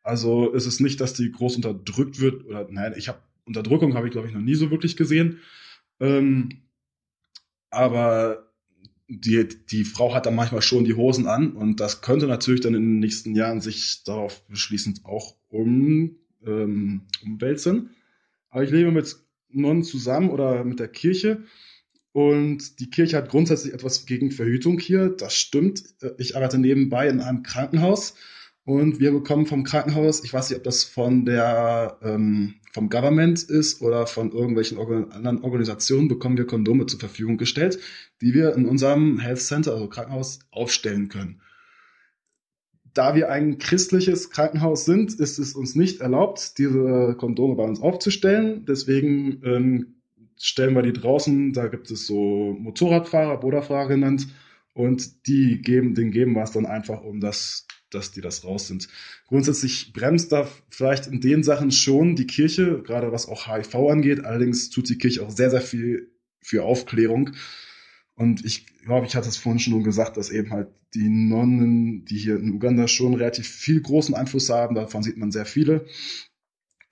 Also 0.08 0.52
ist 0.52 0.64
es 0.64 0.80
nicht, 0.80 1.02
dass 1.02 1.12
die 1.12 1.30
groß 1.30 1.56
unterdrückt 1.56 2.18
wird 2.18 2.46
oder 2.46 2.66
nein, 2.70 2.94
ich 2.96 3.08
habe 3.08 3.18
Unterdrückung 3.44 3.92
habe 3.94 4.06
ich, 4.06 4.12
glaube 4.12 4.26
ich, 4.26 4.32
noch 4.32 4.40
nie 4.40 4.54
so 4.54 4.70
wirklich 4.70 4.96
gesehen. 4.96 5.40
Ähm, 6.00 6.62
aber 7.68 8.50
die, 9.06 9.46
die 9.70 9.84
Frau 9.84 10.14
hat 10.14 10.24
dann 10.24 10.34
manchmal 10.34 10.62
schon 10.62 10.84
die 10.84 10.94
Hosen 10.94 11.26
an 11.26 11.52
und 11.52 11.80
das 11.80 12.00
könnte 12.00 12.26
natürlich 12.26 12.62
dann 12.62 12.74
in 12.74 12.82
den 12.84 12.98
nächsten 13.00 13.34
Jahren 13.34 13.60
sich 13.60 14.02
darauf 14.04 14.46
beschließend 14.46 15.04
auch 15.04 15.36
um, 15.48 16.16
ähm, 16.42 17.02
umwälzen. 17.22 17.90
Aber 18.48 18.64
ich 18.64 18.70
lebe 18.70 18.90
mit 18.90 19.14
Nonnen 19.50 19.82
zusammen 19.82 20.30
oder 20.30 20.64
mit 20.64 20.80
der 20.80 20.88
Kirche 20.88 21.42
und 22.12 22.80
die 22.80 22.88
Kirche 22.88 23.18
hat 23.18 23.28
grundsätzlich 23.28 23.74
etwas 23.74 24.06
gegen 24.06 24.30
Verhütung 24.30 24.78
hier. 24.78 25.10
Das 25.10 25.34
stimmt. 25.34 25.84
Ich 26.16 26.34
arbeite 26.34 26.56
nebenbei 26.56 27.08
in 27.08 27.20
einem 27.20 27.42
Krankenhaus 27.42 28.14
und 28.68 29.00
wir 29.00 29.12
bekommen 29.12 29.46
vom 29.46 29.64
Krankenhaus, 29.64 30.22
ich 30.22 30.34
weiß 30.34 30.50
nicht, 30.50 30.58
ob 30.58 30.64
das 30.64 30.84
von 30.84 31.24
der 31.24 31.96
ähm, 32.02 32.56
vom 32.74 32.90
Government 32.90 33.42
ist 33.42 33.80
oder 33.80 34.06
von 34.06 34.30
irgendwelchen 34.30 34.76
Organ 34.76 35.10
anderen 35.10 35.42
Organisationen, 35.42 36.06
bekommen 36.06 36.36
wir 36.36 36.46
Kondome 36.46 36.84
zur 36.84 37.00
Verfügung 37.00 37.38
gestellt, 37.38 37.78
die 38.20 38.34
wir 38.34 38.54
in 38.54 38.66
unserem 38.66 39.20
Health 39.20 39.40
Center, 39.40 39.72
also 39.72 39.88
Krankenhaus, 39.88 40.40
aufstellen 40.50 41.08
können. 41.08 41.40
Da 42.92 43.14
wir 43.14 43.30
ein 43.30 43.56
christliches 43.56 44.28
Krankenhaus 44.28 44.84
sind, 44.84 45.18
ist 45.18 45.38
es 45.38 45.54
uns 45.54 45.74
nicht 45.74 46.02
erlaubt, 46.02 46.58
diese 46.58 47.14
Kondome 47.16 47.54
bei 47.54 47.64
uns 47.64 47.80
aufzustellen. 47.80 48.66
Deswegen 48.66 49.40
ähm, 49.44 49.94
stellen 50.36 50.74
wir 50.74 50.82
die 50.82 50.92
draußen. 50.92 51.54
Da 51.54 51.68
gibt 51.68 51.90
es 51.90 52.06
so 52.06 52.54
Motorradfahrer, 52.58 53.40
Boderfahrer 53.40 53.88
genannt. 53.88 54.28
Und 54.74 55.26
die 55.26 55.62
geben, 55.62 55.94
denen 55.94 56.10
geben 56.10 56.34
wir 56.34 56.42
es 56.42 56.52
dann 56.52 56.66
einfach, 56.66 57.02
um 57.02 57.20
das 57.20 57.66
dass 57.90 58.10
die 58.10 58.20
das 58.20 58.44
raus 58.44 58.68
sind. 58.68 58.88
Grundsätzlich 59.26 59.92
bremst 59.92 60.32
da 60.32 60.48
vielleicht 60.70 61.06
in 61.06 61.20
den 61.20 61.42
Sachen 61.42 61.70
schon 61.70 62.16
die 62.16 62.26
Kirche, 62.26 62.82
gerade 62.82 63.12
was 63.12 63.28
auch 63.28 63.46
HIV 63.46 63.74
angeht. 63.74 64.24
Allerdings 64.24 64.70
tut 64.70 64.88
die 64.88 64.98
Kirche 64.98 65.22
auch 65.22 65.30
sehr, 65.30 65.50
sehr 65.50 65.60
viel 65.60 66.12
für 66.40 66.64
Aufklärung. 66.64 67.30
Und 68.14 68.44
ich 68.44 68.66
glaube, 68.78 69.06
ich 69.06 69.14
hatte 69.14 69.28
es 69.28 69.36
vorhin 69.36 69.60
schon 69.60 69.84
gesagt, 69.84 70.16
dass 70.16 70.30
eben 70.30 70.50
halt 70.50 70.68
die 70.94 71.08
Nonnen, 71.08 72.04
die 72.04 72.18
hier 72.18 72.36
in 72.36 72.52
Uganda 72.52 72.88
schon 72.88 73.14
relativ 73.14 73.48
viel 73.48 73.80
großen 73.80 74.14
Einfluss 74.14 74.48
haben, 74.48 74.74
davon 74.74 75.02
sieht 75.02 75.18
man 75.18 75.30
sehr 75.30 75.46
viele, 75.46 75.86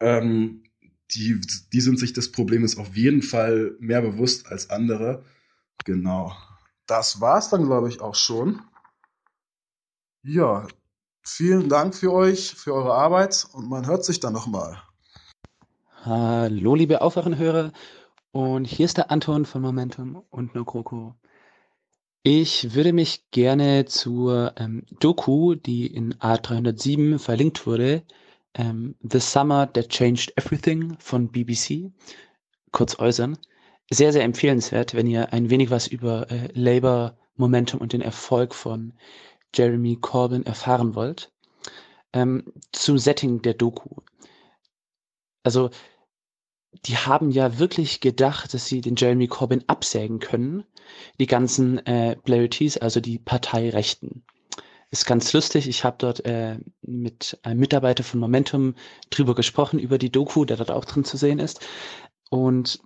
ähm, 0.01 0.63
die, 1.15 1.41
die 1.73 1.81
sind 1.81 1.99
sich 1.99 2.13
des 2.13 2.33
Problems 2.33 2.77
auf 2.77 2.97
jeden 2.97 3.23
Fall 3.23 3.77
mehr 3.79 4.03
bewusst 4.03 4.47
als 4.49 4.71
andere. 4.71 5.25
Genau. 5.85 6.37
Das 6.87 7.21
war's 7.21 7.51
dann, 7.51 7.65
glaube 7.65 7.89
ich, 7.89 8.01
auch 8.01 8.15
schon. 8.15 8.61
Ja, 10.23 10.67
Vielen 11.29 11.69
Dank 11.69 11.97
für 11.97 12.13
euch, 12.13 12.55
für 12.55 12.73
eure 12.73 12.95
Arbeit 12.95 13.49
und 13.53 13.69
man 13.69 13.85
hört 13.89 14.05
sich 14.05 14.21
dann 14.21 14.33
nochmal. 14.33 14.81
Hallo, 16.05 16.77
liebe 16.77 17.03
Aufwachenhörer. 17.03 17.73
Und 18.31 18.65
hier 18.65 18.87
ist 18.87 18.97
der 18.97 19.11
Anton 19.11 19.45
von 19.45 19.61
Momentum 19.61 20.23
und 20.31 20.55
Nokroko. 20.55 21.17
Ich 22.23 22.75
würde 22.77 22.93
mich 22.93 23.29
gerne 23.33 23.87
zur 23.87 24.55
ähm, 24.57 24.85
Doku, 25.01 25.57
die 25.57 25.89
in 25.89 26.15
A307 26.15 27.19
verlinkt 27.19 27.67
wurde, 27.67 28.05
ähm, 28.55 28.95
The 29.03 29.19
Summer 29.19 29.73
That 29.73 29.89
Changed 29.89 30.33
Everything 30.37 30.97
von 31.01 31.33
BBC, 31.33 31.91
kurz 32.71 33.01
äußern. 33.01 33.37
Sehr, 33.91 34.13
sehr 34.13 34.23
empfehlenswert, 34.23 34.95
wenn 34.95 35.09
ihr 35.09 35.33
ein 35.33 35.51
wenig 35.51 35.71
was 35.71 35.89
über 35.89 36.31
äh, 36.31 36.51
Labour, 36.53 37.19
Momentum 37.35 37.81
und 37.81 37.93
den 37.93 38.01
Erfolg 38.01 38.55
von 38.55 38.93
Jeremy 39.57 39.97
Corbyn 39.97 40.45
erfahren 40.45 40.95
wollt. 40.95 41.33
Ähm, 42.13 42.53
zum 42.73 42.99
Setting 42.99 43.43
der 43.43 43.55
Doku. 43.55 43.97
Also, 45.43 45.71
die 46.85 46.97
haben 46.97 47.31
ja 47.31 47.59
wirklich 47.59 48.01
gedacht, 48.01 48.53
dass 48.53 48.67
sie 48.67 48.81
den 48.81 48.97
Jeremy 48.97 49.29
Corbyn 49.29 49.65
absägen 49.67 50.19
können. 50.19 50.65
Die 51.19 51.27
ganzen 51.27 51.85
äh, 51.87 52.17
Blarities, 52.23 52.77
also 52.77 53.01
die 53.01 53.19
Parteirechten. 53.19 54.25
Ist 54.91 55.07
ganz 55.07 55.33
lustig. 55.33 55.69
Ich 55.69 55.85
habe 55.85 55.97
dort 55.99 56.25
äh, 56.25 56.59
mit 56.83 57.39
einem 57.43 57.61
Mitarbeiter 57.61 58.05
von 58.05 58.21
Momentum 58.21 58.75
drüber 59.11 59.35
gesprochen, 59.35 59.79
über 59.79 59.99
die 59.99 60.13
Doku, 60.13 60.45
der 60.45 60.59
dort 60.59 60.71
auch 60.71 60.85
drin 60.85 61.05
zu 61.05 61.17
sehen 61.17 61.39
ist. 61.39 61.67
Und 62.31 62.81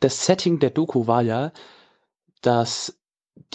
das 0.00 0.26
Setting 0.26 0.58
der 0.58 0.70
Doku 0.70 1.06
war 1.06 1.22
ja, 1.22 1.52
dass 2.40 2.98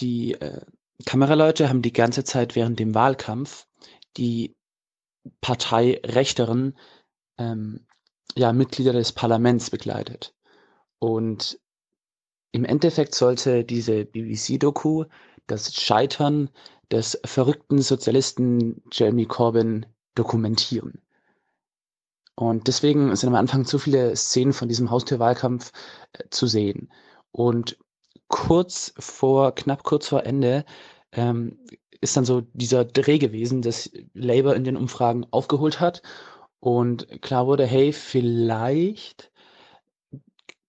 die 0.00 0.32
äh, 0.34 0.60
Kameraleute 1.04 1.68
haben 1.68 1.82
die 1.82 1.92
ganze 1.92 2.24
Zeit 2.24 2.56
während 2.56 2.78
dem 2.78 2.94
Wahlkampf 2.94 3.66
die 4.16 4.56
parteirechteren 5.40 6.76
ähm, 7.38 7.86
ja, 8.34 8.52
Mitglieder 8.52 8.92
des 8.92 9.12
Parlaments 9.12 9.70
begleitet. 9.70 10.34
Und 10.98 11.60
im 12.52 12.64
Endeffekt 12.64 13.14
sollte 13.14 13.64
diese 13.64 14.04
BBC-Doku 14.06 15.04
das 15.46 15.74
Scheitern 15.74 16.50
des 16.90 17.20
verrückten 17.24 17.82
Sozialisten 17.82 18.82
Jeremy 18.92 19.26
Corbyn 19.26 19.86
dokumentieren. 20.14 21.02
Und 22.34 22.68
deswegen 22.68 23.14
sind 23.16 23.30
am 23.30 23.34
Anfang 23.34 23.64
zu 23.64 23.78
viele 23.78 24.14
Szenen 24.14 24.52
von 24.52 24.68
diesem 24.68 24.90
Haustürwahlkampf 24.90 25.72
äh, 26.12 26.24
zu 26.30 26.46
sehen. 26.46 26.92
Und 27.32 27.78
kurz 28.28 28.92
vor, 28.98 29.54
knapp 29.54 29.82
kurz 29.84 30.08
vor 30.08 30.24
Ende, 30.24 30.64
ähm, 31.12 31.58
ist 32.00 32.16
dann 32.16 32.24
so 32.24 32.42
dieser 32.52 32.84
Dreh 32.84 33.18
gewesen, 33.18 33.62
dass 33.62 33.90
Labour 34.14 34.54
in 34.56 34.64
den 34.64 34.76
Umfragen 34.76 35.26
aufgeholt 35.30 35.80
hat 35.80 36.02
Und 36.60 37.22
klar 37.22 37.46
wurde, 37.46 37.66
hey, 37.66 37.92
vielleicht, 37.92 39.30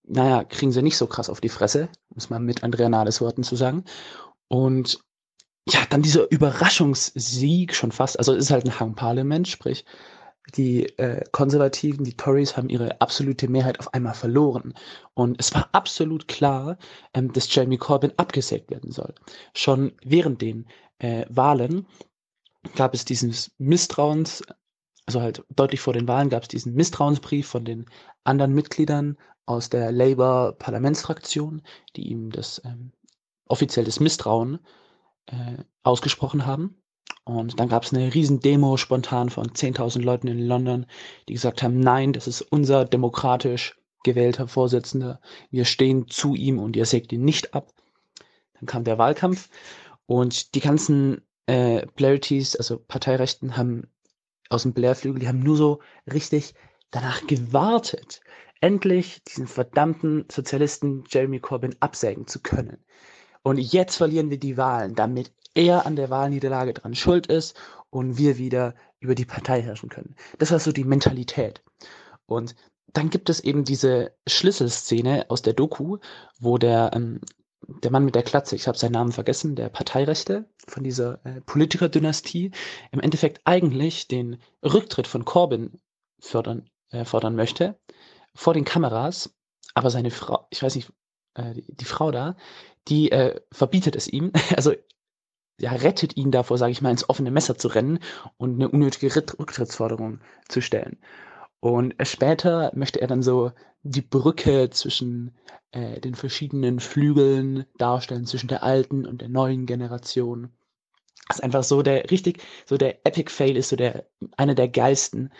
naja, 0.04 0.44
kriegen 0.44 0.72
sie 0.72 0.82
nicht 0.82 0.98
so 0.98 1.08
krass 1.08 1.30
auf 1.30 1.42
die 1.42 1.50
Fresse, 1.50 1.90
um 2.10 2.18
es 2.18 2.30
mal 2.30 2.40
mit 2.40 2.64
Andrea 2.64 2.90
Nahles 2.90 3.22
Worten 3.22 3.44
zu 3.44 3.56
sagen. 3.56 3.84
Und 4.48 5.00
ja, 5.70 5.82
dann 5.90 6.04
dieser 6.04 6.32
Überraschungssieg 6.32 7.76
schon 7.76 7.92
fast, 7.92 8.20
also 8.20 8.34
es 8.34 8.46
ist 8.46 8.52
halt 8.52 8.66
ein 8.66 8.80
Hang 8.80 8.96
Parliament, 8.96 9.48
sprich, 9.48 9.86
die 10.56 10.85
äh, 10.97 11.24
Konservativen, 11.31 12.03
die 12.03 12.15
Tories 12.15 12.56
haben 12.56 12.69
ihre 12.69 13.01
absolute 13.01 13.47
Mehrheit 13.47 13.80
auf 13.80 13.94
einmal 13.94 14.13
verloren. 14.13 14.74
Und 15.13 15.40
es 15.40 15.53
war 15.53 15.69
absolut 15.72 16.28
klar, 16.28 16.78
ähm, 17.13 17.33
dass 17.33 17.53
Jeremy 17.53 17.78
Corbyn 17.78 18.13
abgesägt 18.17 18.72
werden 18.72 18.92
soll. 18.92 19.13
Schon 19.53 19.94
während 20.03 20.42
den 20.42 20.65
äh, 20.99 21.26
Wahlen 21.30 21.85
gab 22.76 22.94
es 22.94 23.06
dieses 23.06 23.51
Misstrauens, 23.58 24.44
also 25.06 25.22
halt 25.22 25.44
deutlich 25.56 25.81
vor 25.81 25.94
den 25.94 26.08
Wahlen 26.08 26.30
gab 26.30 26.44
es 26.44 26.49
diesen 26.49 26.74
Misstrauensbrief 26.74 27.47
von 27.47 27.65
den 27.65 27.85
anderen 28.24 28.53
Mitgliedern 28.53 29.17
aus 29.46 29.69
der 29.69 29.92
Labour-Parlamentsfraktion, 29.92 31.62
die 31.96 32.10
ihm 32.10 32.31
das 32.31 32.62
ähm, 32.65 32.92
offiziell 33.47 33.85
das 33.85 33.99
Misstrauen 33.99 34.60
äh, 35.28 35.63
ausgesprochen 35.83 36.46
haben. 36.46 36.81
Und 37.24 37.60
dann 37.60 37.68
gab 37.70 37.84
es 37.84 37.94
eine 37.94 38.14
riesen 38.14 38.40
Demo 38.40 38.78
spontan 38.78 39.30
von 39.30 39.48
10.000 39.48 40.02
Leuten 40.02 40.28
in 40.28 40.40
London, 40.40 40.86
die 41.28 41.34
gesagt 41.34 41.62
haben, 41.62 41.80
nein, 41.80 42.14
das 42.14 42.28
ist 42.28 42.42
unser 42.42 42.86
demokratisch 42.86 43.78
gewählter 44.04 44.48
Vorsitzender. 44.48 45.20
Wir 45.52 45.66
stehen 45.66 46.08
zu 46.08 46.36
ihm 46.36 46.60
und 46.60 46.76
ihr 46.76 46.86
sägt 46.86 47.12
ihn 47.12 47.26
nicht 47.26 47.54
ab. 47.54 47.74
Dann 48.54 48.66
kam 48.66 48.84
der 48.86 48.98
Wahlkampf 48.98 49.50
und 50.06 50.56
die 50.56 50.62
ganzen 50.62 51.22
äh, 51.46 51.86
Blarities, 51.96 52.56
also 52.56 52.80
Parteirechten, 52.80 53.58
haben 53.58 53.90
aus 54.50 54.64
dem 54.64 54.74
Blair-Flügel, 54.74 55.20
die 55.20 55.28
haben 55.28 55.44
nur 55.44 55.58
so 55.58 55.82
richtig 56.12 56.54
danach 56.92 57.28
gewartet, 57.28 58.22
endlich 58.62 59.22
diesen 59.24 59.48
verdammten 59.48 60.26
Sozialisten 60.32 61.04
Jeremy 61.10 61.40
Corbyn 61.40 61.76
absägen 61.82 62.28
zu 62.28 62.42
können. 62.42 62.84
Und 63.47 63.60
jetzt 63.60 63.96
verlieren 63.96 64.30
wir 64.30 64.40
die 64.40 64.58
Wahlen, 64.58 64.94
damit 64.94 65.31
er 65.53 65.85
an 65.85 65.96
der 65.96 66.10
Wahlniederlage 66.10 66.74
dran 66.74 66.96
schuld 66.96 67.28
ist 67.28 67.56
und 67.90 68.17
wir 68.17 68.38
wieder 68.38 68.76
über 68.99 69.15
die 69.15 69.24
Partei 69.24 69.62
herrschen 69.62 69.88
können. 69.88 70.17
Das 70.38 70.51
war 70.51 70.60
so 70.60 70.74
die 70.74 70.83
Mentalität. 70.83 71.63
Und 72.26 72.56
dann 72.88 73.10
gibt 73.10 73.30
es 73.30 73.40
eben 73.40 73.63
diese 73.63 74.12
Schlüsselszene 74.28 75.28
aus 75.30 75.44
der 75.44 75.53
Doku, 75.53 75.99
wo 76.38 76.58
der, 76.58 76.92
ähm, 76.94 77.22
der 77.65 77.90
Mann 77.90 78.03
mit 78.03 78.15
der 78.15 78.24
Klatze, 78.24 78.58
ich 78.58 78.67
habe 78.67 78.78
seinen 78.78 78.92
Namen 78.92 79.13
vergessen, 79.13 79.56
der 79.56 79.69
Parteirechte 79.69 80.49
von 80.67 80.83
dieser 80.83 81.26
äh, 81.26 81.40
Politikerdynastie, 81.40 82.51
im 82.92 82.99
Endeffekt 82.99 83.40
eigentlich 83.46 84.10
den 84.10 84.42
Rücktritt 84.62 85.08
von 85.08 85.24
Corbyn 85.24 85.80
fördern, 86.19 86.69
äh, 86.90 87.06
fordern 87.06 87.38
möchte, 87.38 87.80
vor 88.35 88.53
den 88.53 88.65
Kameras, 88.65 89.33
aber 89.74 89.90
seine 89.90 90.12
Frau, 90.12 90.47
ich 90.49 90.62
weiß 90.62 90.76
nicht, 90.76 90.92
äh, 91.35 91.53
die, 91.53 91.63
die 91.74 91.85
Frau 91.85 92.12
da, 92.12 92.35
die 92.88 93.12
äh, 93.12 93.40
verbietet 93.52 93.96
es 93.96 94.08
ihm. 94.08 94.32
Also 94.56 94.74
ja, 95.60 95.72
rettet 95.72 96.16
ihn 96.18 96.32
davor, 96.32 96.58
sage 96.58 96.72
ich 96.72 96.82
mal, 96.82 96.92
ins 96.92 97.10
offene 97.10 97.32
Messer 97.32 97.58
zu 97.58 97.68
rennen 97.70 98.00
und 98.38 98.56
eine 98.56 98.70
unnötige 98.70 99.16
Rücktrittsforderung 99.16 100.20
zu 100.48 100.62
stellen. 100.62 100.98
Und 101.60 101.96
später 102.03 102.72
möchte 102.76 103.02
er 103.02 103.08
dann 103.08 103.24
so 103.24 103.52
die 103.82 104.02
Brücke 104.02 104.70
zwischen 104.70 105.36
äh, 105.72 106.00
den 106.00 106.14
verschiedenen 106.14 106.80
Flügeln 106.80 107.66
darstellen, 107.78 108.26
zwischen 108.26 108.48
der 108.48 108.64
alten 108.64 109.06
und 109.06 109.22
der 109.22 109.30
neuen 109.30 109.66
Generation. 109.66 110.50
Das 111.28 111.38
ist 111.38 111.44
einfach 111.44 111.64
so 111.64 111.82
der 111.82 112.10
richtig, 112.12 112.44
so 112.66 112.78
der 112.78 113.06
Epic 113.06 113.32
Fail 113.32 113.58
ist 113.58 113.70
so 113.70 113.76
der, 113.76 114.06
einer 114.38 114.56
der 114.56 114.70
geilsten 114.70 115.32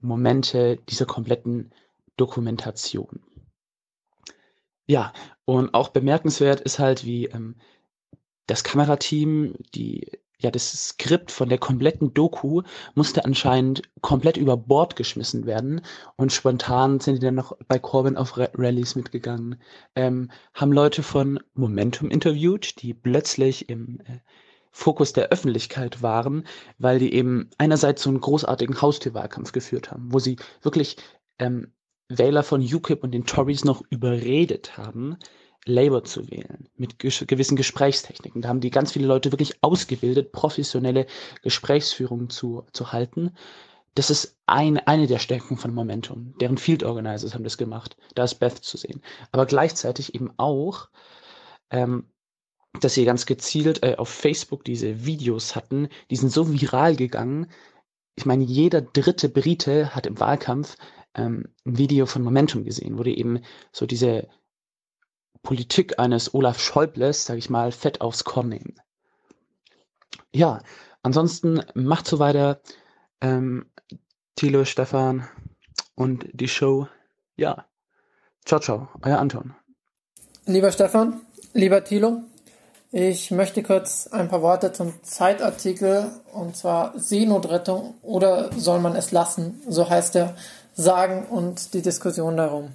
Momente 0.00 0.78
dieser 0.88 1.06
kompletten 1.06 1.72
Dokumentation. 2.16 3.20
Ja, 4.86 5.12
und 5.44 5.74
auch 5.74 5.88
bemerkenswert 5.88 6.60
ist 6.60 6.78
halt, 6.78 7.04
wie 7.04 7.26
ähm, 7.26 7.56
das 8.46 8.64
Kamerateam, 8.64 9.54
die 9.74 10.06
ja, 10.38 10.50
das 10.50 10.70
Skript 10.88 11.30
von 11.30 11.48
der 11.48 11.58
kompletten 11.58 12.12
Doku 12.12 12.62
musste 12.94 13.24
anscheinend 13.24 13.82
komplett 14.02 14.36
über 14.36 14.56
Bord 14.56 14.94
geschmissen 14.96 15.46
werden 15.46 15.80
und 16.16 16.32
spontan 16.32 17.00
sind 17.00 17.16
die 17.16 17.20
dann 17.20 17.34
noch 17.34 17.56
bei 17.68 17.78
Corbyn 17.78 18.16
auf 18.16 18.36
Rallyes 18.36 18.96
mitgegangen, 18.96 19.60
ähm, 19.94 20.30
haben 20.52 20.72
Leute 20.72 21.02
von 21.02 21.40
Momentum 21.54 22.10
interviewt, 22.10 22.82
die 22.82 22.92
plötzlich 22.92 23.70
im 23.70 24.00
äh, 24.00 24.18
Fokus 24.72 25.14
der 25.14 25.30
Öffentlichkeit 25.30 26.02
waren, 26.02 26.46
weil 26.78 26.98
die 26.98 27.14
eben 27.14 27.48
einerseits 27.56 28.02
so 28.02 28.10
einen 28.10 28.20
großartigen 28.20 28.82
Haustürwahlkampf 28.82 29.52
geführt 29.52 29.90
haben, 29.90 30.12
wo 30.12 30.18
sie 30.18 30.36
wirklich 30.60 30.98
ähm, 31.38 31.72
Wähler 32.08 32.42
von 32.42 32.60
UKIP 32.60 33.02
und 33.02 33.12
den 33.12 33.26
Tories 33.26 33.64
noch 33.64 33.82
überredet 33.90 34.76
haben, 34.76 35.16
Labour 35.64 36.04
zu 36.04 36.30
wählen, 36.30 36.68
mit 36.76 36.98
gewissen 37.00 37.56
Gesprächstechniken. 37.56 38.40
Da 38.42 38.48
haben 38.48 38.60
die 38.60 38.70
ganz 38.70 38.92
viele 38.92 39.08
Leute 39.08 39.32
wirklich 39.32 39.62
ausgebildet, 39.62 40.30
professionelle 40.30 41.06
Gesprächsführungen 41.42 42.30
zu, 42.30 42.64
zu 42.72 42.92
halten. 42.92 43.32
Das 43.96 44.10
ist 44.10 44.36
ein, 44.46 44.78
eine 44.78 45.08
der 45.08 45.18
Stärken 45.18 45.56
von 45.56 45.74
Momentum. 45.74 46.34
Deren 46.40 46.58
Field 46.58 46.84
Organizers 46.84 47.34
haben 47.34 47.44
das 47.44 47.58
gemacht. 47.58 47.96
Da 48.14 48.24
ist 48.24 48.36
Beth 48.36 48.58
zu 48.58 48.76
sehen. 48.76 49.02
Aber 49.32 49.46
gleichzeitig 49.46 50.14
eben 50.14 50.30
auch, 50.36 50.88
ähm, 51.70 52.04
dass 52.80 52.94
sie 52.94 53.04
ganz 53.04 53.26
gezielt 53.26 53.82
äh, 53.82 53.96
auf 53.96 54.08
Facebook 54.08 54.64
diese 54.64 55.04
Videos 55.04 55.56
hatten, 55.56 55.88
die 56.10 56.16
sind 56.16 56.30
so 56.30 56.52
viral 56.52 56.94
gegangen. 56.94 57.48
Ich 58.14 58.26
meine, 58.26 58.44
jeder 58.44 58.82
dritte 58.82 59.28
Brite 59.28 59.94
hat 59.94 60.06
im 60.06 60.20
Wahlkampf 60.20 60.76
ähm, 61.16 61.48
Video 61.64 62.06
von 62.06 62.22
Momentum 62.22 62.64
gesehen, 62.64 62.98
wo 62.98 63.02
die 63.02 63.18
eben 63.18 63.40
so 63.72 63.86
diese 63.86 64.28
Politik 65.42 65.98
eines 65.98 66.34
Olaf 66.34 66.60
Schäubles, 66.60 67.24
sage 67.24 67.38
ich 67.38 67.50
mal, 67.50 67.72
fett 67.72 68.00
aufs 68.00 68.24
Korn 68.24 68.48
nehmen. 68.48 68.74
Ja, 70.32 70.62
ansonsten 71.02 71.62
macht 71.74 72.06
so 72.06 72.18
weiter. 72.18 72.60
Ähm, 73.20 73.70
Thilo, 74.34 74.64
Stefan 74.64 75.26
und 75.94 76.26
die 76.32 76.48
Show. 76.48 76.88
Ja. 77.36 77.66
Ciao, 78.44 78.60
ciao, 78.60 78.88
euer 79.02 79.18
Anton. 79.18 79.54
Lieber 80.44 80.70
Stefan, 80.70 81.22
lieber 81.54 81.82
Thilo, 81.82 82.22
ich 82.92 83.30
möchte 83.32 83.62
kurz 83.64 84.06
ein 84.06 84.28
paar 84.28 84.42
Worte 84.42 84.72
zum 84.72 85.02
Zeitartikel 85.02 86.10
und 86.32 86.56
zwar 86.56 86.96
Seenotrettung 86.96 87.94
oder 88.02 88.52
soll 88.52 88.78
man 88.78 88.94
es 88.94 89.10
lassen, 89.10 89.60
so 89.68 89.90
heißt 89.90 90.14
er, 90.16 90.36
sagen 90.76 91.26
und 91.26 91.74
die 91.74 91.82
Diskussion 91.82 92.36
darum. 92.36 92.72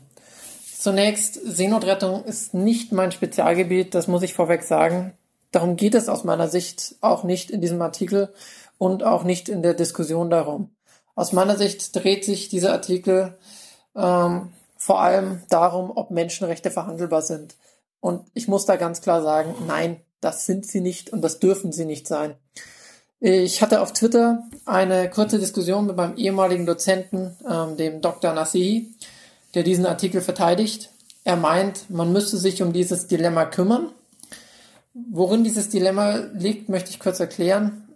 Zunächst, 0.77 1.35
Seenotrettung 1.45 2.25
ist 2.25 2.53
nicht 2.53 2.91
mein 2.91 3.11
Spezialgebiet, 3.11 3.93
das 3.93 4.07
muss 4.07 4.23
ich 4.23 4.33
vorweg 4.33 4.63
sagen. 4.63 5.13
Darum 5.51 5.75
geht 5.75 5.93
es 5.93 6.09
aus 6.09 6.23
meiner 6.23 6.47
Sicht 6.47 6.95
auch 7.01 7.23
nicht 7.23 7.51
in 7.51 7.61
diesem 7.61 7.81
Artikel 7.81 8.33
und 8.79 9.03
auch 9.03 9.23
nicht 9.23 9.47
in 9.47 9.61
der 9.61 9.75
Diskussion 9.75 10.31
darum. 10.31 10.71
Aus 11.13 11.33
meiner 11.33 11.55
Sicht 11.55 11.95
dreht 11.95 12.25
sich 12.25 12.49
dieser 12.49 12.73
Artikel 12.73 13.37
ähm, 13.95 14.53
vor 14.75 15.01
allem 15.01 15.43
darum, 15.49 15.91
ob 15.95 16.09
Menschenrechte 16.09 16.71
verhandelbar 16.71 17.21
sind. 17.21 17.55
Und 17.99 18.25
ich 18.33 18.47
muss 18.47 18.65
da 18.65 18.77
ganz 18.77 19.01
klar 19.01 19.21
sagen, 19.21 19.53
nein, 19.67 20.01
das 20.21 20.47
sind 20.47 20.65
sie 20.65 20.81
nicht 20.81 21.11
und 21.11 21.21
das 21.21 21.39
dürfen 21.39 21.71
sie 21.71 21.85
nicht 21.85 22.07
sein. 22.07 22.35
Ich 23.23 23.61
hatte 23.61 23.81
auf 23.81 23.93
Twitter 23.93 24.45
eine 24.65 25.07
kurze 25.07 25.37
Diskussion 25.37 25.85
mit 25.85 25.95
meinem 25.95 26.17
ehemaligen 26.17 26.65
Dozenten, 26.65 27.37
ähm, 27.47 27.77
dem 27.77 28.01
Dr. 28.01 28.33
Nasihi, 28.33 28.95
der 29.53 29.61
diesen 29.61 29.85
Artikel 29.85 30.21
verteidigt. 30.21 30.89
Er 31.23 31.35
meint, 31.35 31.87
man 31.91 32.11
müsste 32.11 32.37
sich 32.37 32.63
um 32.63 32.73
dieses 32.73 33.05
Dilemma 33.05 33.45
kümmern. 33.45 33.91
Worin 34.95 35.43
dieses 35.43 35.69
Dilemma 35.69 36.15
liegt, 36.33 36.67
möchte 36.67 36.89
ich 36.89 36.99
kurz 36.99 37.19
erklären. 37.19 37.87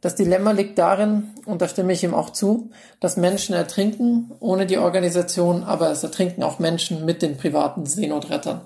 Das 0.00 0.14
Dilemma 0.14 0.52
liegt 0.52 0.78
darin, 0.78 1.34
und 1.44 1.60
da 1.60 1.68
stimme 1.68 1.92
ich 1.92 2.02
ihm 2.02 2.14
auch 2.14 2.30
zu, 2.30 2.70
dass 3.00 3.18
Menschen 3.18 3.54
ertrinken 3.54 4.32
ohne 4.40 4.64
die 4.64 4.78
Organisation, 4.78 5.62
aber 5.62 5.90
es 5.90 6.02
ertrinken 6.02 6.42
auch 6.42 6.58
Menschen 6.58 7.04
mit 7.04 7.20
den 7.20 7.36
privaten 7.36 7.84
Seenotrettern. 7.84 8.62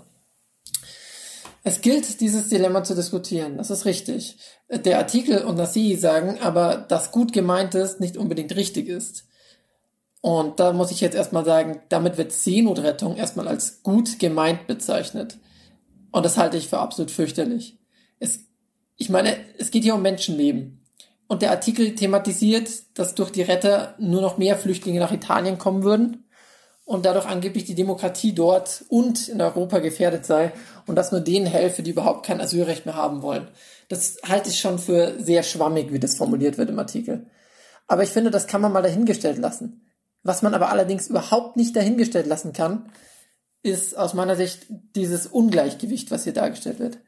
Es 1.64 1.80
gilt, 1.80 2.20
dieses 2.20 2.48
Dilemma 2.48 2.84
zu 2.84 2.94
diskutieren, 2.94 3.58
das 3.58 3.70
ist 3.70 3.84
richtig. 3.84 4.36
Der 4.70 4.98
Artikel 4.98 5.44
und 5.44 5.56
das 5.56 5.74
Sie 5.74 5.96
sagen 5.96 6.38
aber, 6.40 6.76
dass 6.76 7.10
gut 7.10 7.32
gemeintes 7.32 8.00
nicht 8.00 8.16
unbedingt 8.16 8.54
richtig 8.54 8.88
ist. 8.88 9.24
Und 10.20 10.60
da 10.60 10.72
muss 10.72 10.90
ich 10.90 11.00
jetzt 11.00 11.14
erstmal 11.14 11.44
sagen, 11.44 11.80
damit 11.88 12.16
wird 12.18 12.32
Seenotrettung 12.32 13.16
erstmal 13.16 13.48
als 13.48 13.82
gut 13.82 14.18
gemeint 14.18 14.66
bezeichnet. 14.66 15.38
Und 16.10 16.24
das 16.24 16.36
halte 16.36 16.56
ich 16.56 16.68
für 16.68 16.78
absolut 16.78 17.10
fürchterlich. 17.10 17.78
Es, 18.18 18.40
ich 18.96 19.10
meine, 19.10 19.36
es 19.58 19.70
geht 19.70 19.84
hier 19.84 19.94
um 19.94 20.02
Menschenleben. 20.02 20.84
Und 21.28 21.42
der 21.42 21.50
Artikel 21.50 21.94
thematisiert, 21.94 22.70
dass 22.94 23.14
durch 23.14 23.30
die 23.30 23.42
Retter 23.42 23.94
nur 23.98 24.22
noch 24.22 24.38
mehr 24.38 24.56
Flüchtlinge 24.56 24.98
nach 24.98 25.12
Italien 25.12 25.58
kommen 25.58 25.82
würden 25.82 26.24
und 26.88 27.04
dadurch 27.04 27.26
angeblich 27.26 27.66
die 27.66 27.74
Demokratie 27.74 28.32
dort 28.32 28.86
und 28.88 29.28
in 29.28 29.42
Europa 29.42 29.78
gefährdet 29.80 30.24
sei 30.24 30.52
und 30.86 30.96
das 30.96 31.12
nur 31.12 31.20
denen 31.20 31.44
helfe, 31.44 31.82
die 31.82 31.90
überhaupt 31.90 32.24
kein 32.24 32.40
Asylrecht 32.40 32.86
mehr 32.86 32.94
haben 32.94 33.20
wollen. 33.20 33.46
Das 33.90 34.16
halte 34.26 34.48
ich 34.48 34.58
schon 34.58 34.78
für 34.78 35.22
sehr 35.22 35.42
schwammig, 35.42 35.92
wie 35.92 35.98
das 35.98 36.16
formuliert 36.16 36.56
wird 36.56 36.70
im 36.70 36.78
Artikel. 36.78 37.26
Aber 37.88 38.04
ich 38.04 38.08
finde, 38.08 38.30
das 38.30 38.46
kann 38.46 38.62
man 38.62 38.72
mal 38.72 38.80
dahingestellt 38.80 39.36
lassen. 39.36 39.86
Was 40.22 40.40
man 40.40 40.54
aber 40.54 40.70
allerdings 40.70 41.08
überhaupt 41.08 41.58
nicht 41.58 41.76
dahingestellt 41.76 42.26
lassen 42.26 42.54
kann, 42.54 42.90
ist 43.62 43.94
aus 43.94 44.14
meiner 44.14 44.36
Sicht 44.36 44.64
dieses 44.96 45.26
Ungleichgewicht, 45.26 46.10
was 46.10 46.24
hier 46.24 46.32
dargestellt 46.32 46.78
wird. 46.78 47.00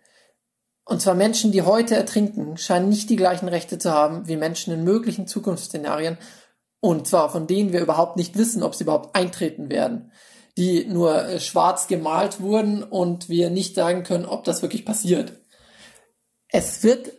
Und 0.84 1.00
zwar 1.00 1.14
Menschen, 1.14 1.52
die 1.52 1.62
heute 1.62 1.96
ertrinken, 1.96 2.58
scheinen 2.58 2.90
nicht 2.90 3.08
die 3.08 3.16
gleichen 3.16 3.48
Rechte 3.48 3.78
zu 3.78 3.92
haben 3.92 4.28
wie 4.28 4.36
Menschen 4.36 4.74
in 4.74 4.84
möglichen 4.84 5.26
Zukunftsszenarien. 5.26 6.18
Und 6.80 7.06
zwar 7.06 7.30
von 7.30 7.46
denen 7.46 7.72
wir 7.72 7.80
überhaupt 7.80 8.16
nicht 8.16 8.36
wissen, 8.36 8.62
ob 8.62 8.74
sie 8.74 8.84
überhaupt 8.84 9.14
eintreten 9.14 9.68
werden. 9.68 10.12
Die 10.56 10.86
nur 10.86 11.24
äh, 11.24 11.40
schwarz 11.40 11.86
gemalt 11.86 12.40
wurden 12.40 12.82
und 12.82 13.28
wir 13.28 13.50
nicht 13.50 13.74
sagen 13.74 14.02
können, 14.02 14.24
ob 14.24 14.44
das 14.44 14.62
wirklich 14.62 14.84
passiert. 14.84 15.32
Es 16.48 16.82
wird 16.82 17.12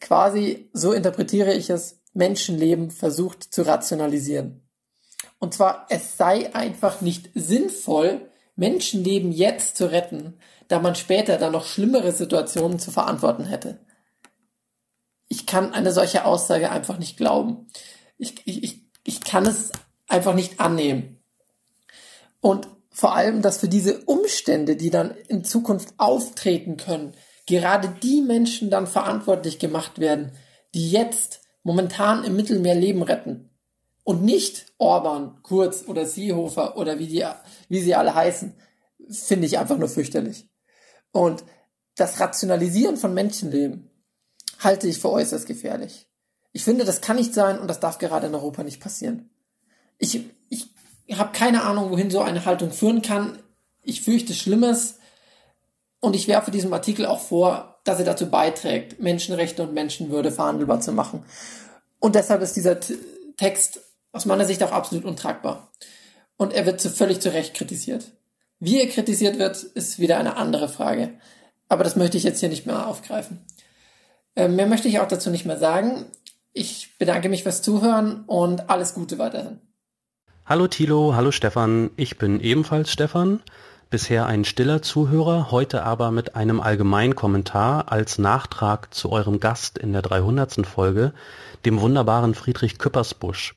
quasi, 0.00 0.70
so 0.72 0.92
interpretiere 0.92 1.54
ich 1.54 1.70
es, 1.70 2.00
Menschenleben 2.14 2.90
versucht 2.90 3.42
zu 3.42 3.62
rationalisieren. 3.62 4.68
Und 5.38 5.54
zwar, 5.54 5.86
es 5.88 6.16
sei 6.16 6.54
einfach 6.54 7.00
nicht 7.00 7.30
sinnvoll, 7.34 8.30
Menschenleben 8.56 9.30
jetzt 9.30 9.76
zu 9.76 9.90
retten, 9.90 10.38
da 10.66 10.80
man 10.80 10.96
später 10.96 11.38
dann 11.38 11.52
noch 11.52 11.64
schlimmere 11.64 12.12
Situationen 12.12 12.78
zu 12.78 12.90
verantworten 12.90 13.44
hätte. 13.44 13.80
Ich 15.28 15.46
kann 15.46 15.72
eine 15.72 15.92
solche 15.92 16.24
Aussage 16.24 16.70
einfach 16.70 16.98
nicht 16.98 17.16
glauben. 17.16 17.68
Ich, 18.16 18.46
ich, 18.46 18.64
ich 18.64 18.87
kann 19.22 19.46
es 19.46 19.72
einfach 20.06 20.34
nicht 20.34 20.60
annehmen. 20.60 21.22
Und 22.40 22.68
vor 22.90 23.14
allem, 23.14 23.42
dass 23.42 23.58
für 23.58 23.68
diese 23.68 24.04
Umstände, 24.04 24.76
die 24.76 24.90
dann 24.90 25.14
in 25.28 25.44
Zukunft 25.44 25.94
auftreten 25.98 26.76
können, 26.76 27.14
gerade 27.46 27.88
die 28.02 28.20
Menschen 28.20 28.70
dann 28.70 28.86
verantwortlich 28.86 29.58
gemacht 29.58 29.98
werden, 29.98 30.32
die 30.74 30.90
jetzt 30.90 31.40
momentan 31.62 32.24
im 32.24 32.36
Mittelmeer 32.36 32.74
Leben 32.74 33.02
retten. 33.02 33.50
Und 34.04 34.22
nicht 34.22 34.72
Orban, 34.78 35.42
Kurz 35.42 35.84
oder 35.86 36.06
Seehofer 36.06 36.76
oder 36.76 36.98
wie, 36.98 37.06
die, 37.06 37.24
wie 37.68 37.80
sie 37.80 37.94
alle 37.94 38.14
heißen, 38.14 38.54
finde 39.10 39.46
ich 39.46 39.58
einfach 39.58 39.78
nur 39.78 39.88
fürchterlich. 39.88 40.48
Und 41.12 41.44
das 41.94 42.18
Rationalisieren 42.18 42.96
von 42.96 43.14
Menschenleben 43.14 43.90
halte 44.58 44.88
ich 44.88 44.98
für 44.98 45.10
äußerst 45.10 45.46
gefährlich. 45.46 46.07
Ich 46.52 46.64
finde, 46.64 46.84
das 46.84 47.00
kann 47.00 47.16
nicht 47.16 47.34
sein 47.34 47.58
und 47.58 47.68
das 47.68 47.80
darf 47.80 47.98
gerade 47.98 48.26
in 48.26 48.34
Europa 48.34 48.62
nicht 48.62 48.80
passieren. 48.80 49.30
Ich, 49.98 50.20
ich 50.48 50.68
habe 51.16 51.32
keine 51.32 51.62
Ahnung, 51.62 51.90
wohin 51.90 52.10
so 52.10 52.20
eine 52.20 52.44
Haltung 52.44 52.70
führen 52.70 53.02
kann. 53.02 53.38
Ich 53.82 54.02
fürchte 54.02 54.34
Schlimmes 54.34 54.98
und 56.00 56.14
ich 56.14 56.28
werfe 56.28 56.50
diesem 56.50 56.72
Artikel 56.72 57.06
auch 57.06 57.20
vor, 57.20 57.80
dass 57.84 57.98
er 57.98 58.04
dazu 58.04 58.30
beiträgt, 58.30 59.00
Menschenrechte 59.00 59.62
und 59.62 59.72
Menschenwürde 59.72 60.30
verhandelbar 60.30 60.80
zu 60.80 60.92
machen. 60.92 61.24
Und 61.98 62.14
deshalb 62.14 62.42
ist 62.42 62.54
dieser 62.54 62.78
T 62.80 62.96
Text 63.36 63.80
aus 64.10 64.26
meiner 64.26 64.44
Sicht 64.44 64.64
auch 64.64 64.72
absolut 64.72 65.04
untragbar. 65.04 65.70
Und 66.36 66.52
er 66.52 66.66
wird 66.66 66.80
zu, 66.80 66.90
völlig 66.90 67.20
zu 67.20 67.32
Recht 67.32 67.54
kritisiert. 67.54 68.10
Wie 68.58 68.80
er 68.80 68.88
kritisiert 68.88 69.38
wird, 69.38 69.62
ist 69.62 70.00
wieder 70.00 70.18
eine 70.18 70.36
andere 70.36 70.68
Frage. 70.68 71.12
Aber 71.68 71.84
das 71.84 71.94
möchte 71.94 72.16
ich 72.16 72.24
jetzt 72.24 72.40
hier 72.40 72.48
nicht 72.48 72.66
mehr 72.66 72.88
aufgreifen. 72.88 73.44
Äh, 74.34 74.48
mehr 74.48 74.66
möchte 74.66 74.88
ich 74.88 74.98
auch 74.98 75.06
dazu 75.06 75.30
nicht 75.30 75.46
mehr 75.46 75.58
sagen. 75.58 76.06
Ich 76.58 76.98
bedanke 76.98 77.28
mich 77.28 77.44
fürs 77.44 77.62
Zuhören 77.62 78.24
und 78.26 78.68
alles 78.68 78.92
Gute 78.92 79.20
weiterhin. 79.20 79.60
Hallo 80.44 80.66
Thilo, 80.66 81.14
hallo 81.14 81.30
Stefan. 81.30 81.90
Ich 81.94 82.18
bin 82.18 82.40
ebenfalls 82.40 82.90
Stefan. 82.90 83.40
Bisher 83.90 84.26
ein 84.26 84.44
stiller 84.44 84.82
Zuhörer, 84.82 85.52
heute 85.52 85.84
aber 85.84 86.10
mit 86.10 86.34
einem 86.34 86.60
Allgemeinkommentar 86.60 87.92
als 87.92 88.18
Nachtrag 88.18 88.92
zu 88.92 89.12
eurem 89.12 89.38
Gast 89.38 89.78
in 89.78 89.92
der 89.92 90.02
300. 90.02 90.66
Folge, 90.66 91.12
dem 91.64 91.80
wunderbaren 91.80 92.34
Friedrich 92.34 92.78
Küppersbusch. 92.78 93.54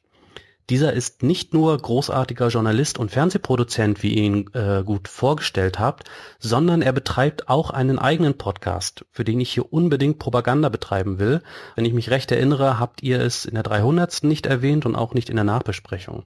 Dieser 0.72 0.94
ist 0.94 1.22
nicht 1.22 1.54
nur 1.54 1.78
großartiger 1.78 2.48
Journalist 2.48 2.98
und 2.98 3.12
Fernsehproduzent, 3.12 4.04
wie 4.04 4.14
ihr 4.14 4.24
ihn 4.24 4.50
äh, 4.54 4.84
gut 4.86 5.10
vorgestellt 5.10 5.80
habt, 5.80 6.10
sondern 6.40 6.82
er 6.82 6.94
betreibt 6.94 7.50
auch 7.50 7.72
einen 7.72 8.00
eigenen 8.00 8.38
Podcast, 8.38 9.04
für 9.12 9.26
den 9.26 9.42
ich 9.42 9.52
hier 9.52 9.74
unbedingt 9.74 10.18
Propaganda 10.18 10.70
betreiben 10.70 11.20
will. 11.20 11.42
Wenn 11.76 11.84
ich 11.84 11.92
mich 11.92 12.10
recht 12.10 12.32
erinnere, 12.32 12.80
habt 12.80 13.04
ihr 13.04 13.20
es 13.20 13.44
in 13.44 13.56
der 13.56 13.64
300. 13.64 14.24
nicht 14.24 14.46
erwähnt 14.46 14.86
und 14.86 14.96
auch 14.96 15.14
nicht 15.14 15.30
in 15.30 15.36
der 15.36 15.44
Nachbesprechung. 15.44 16.24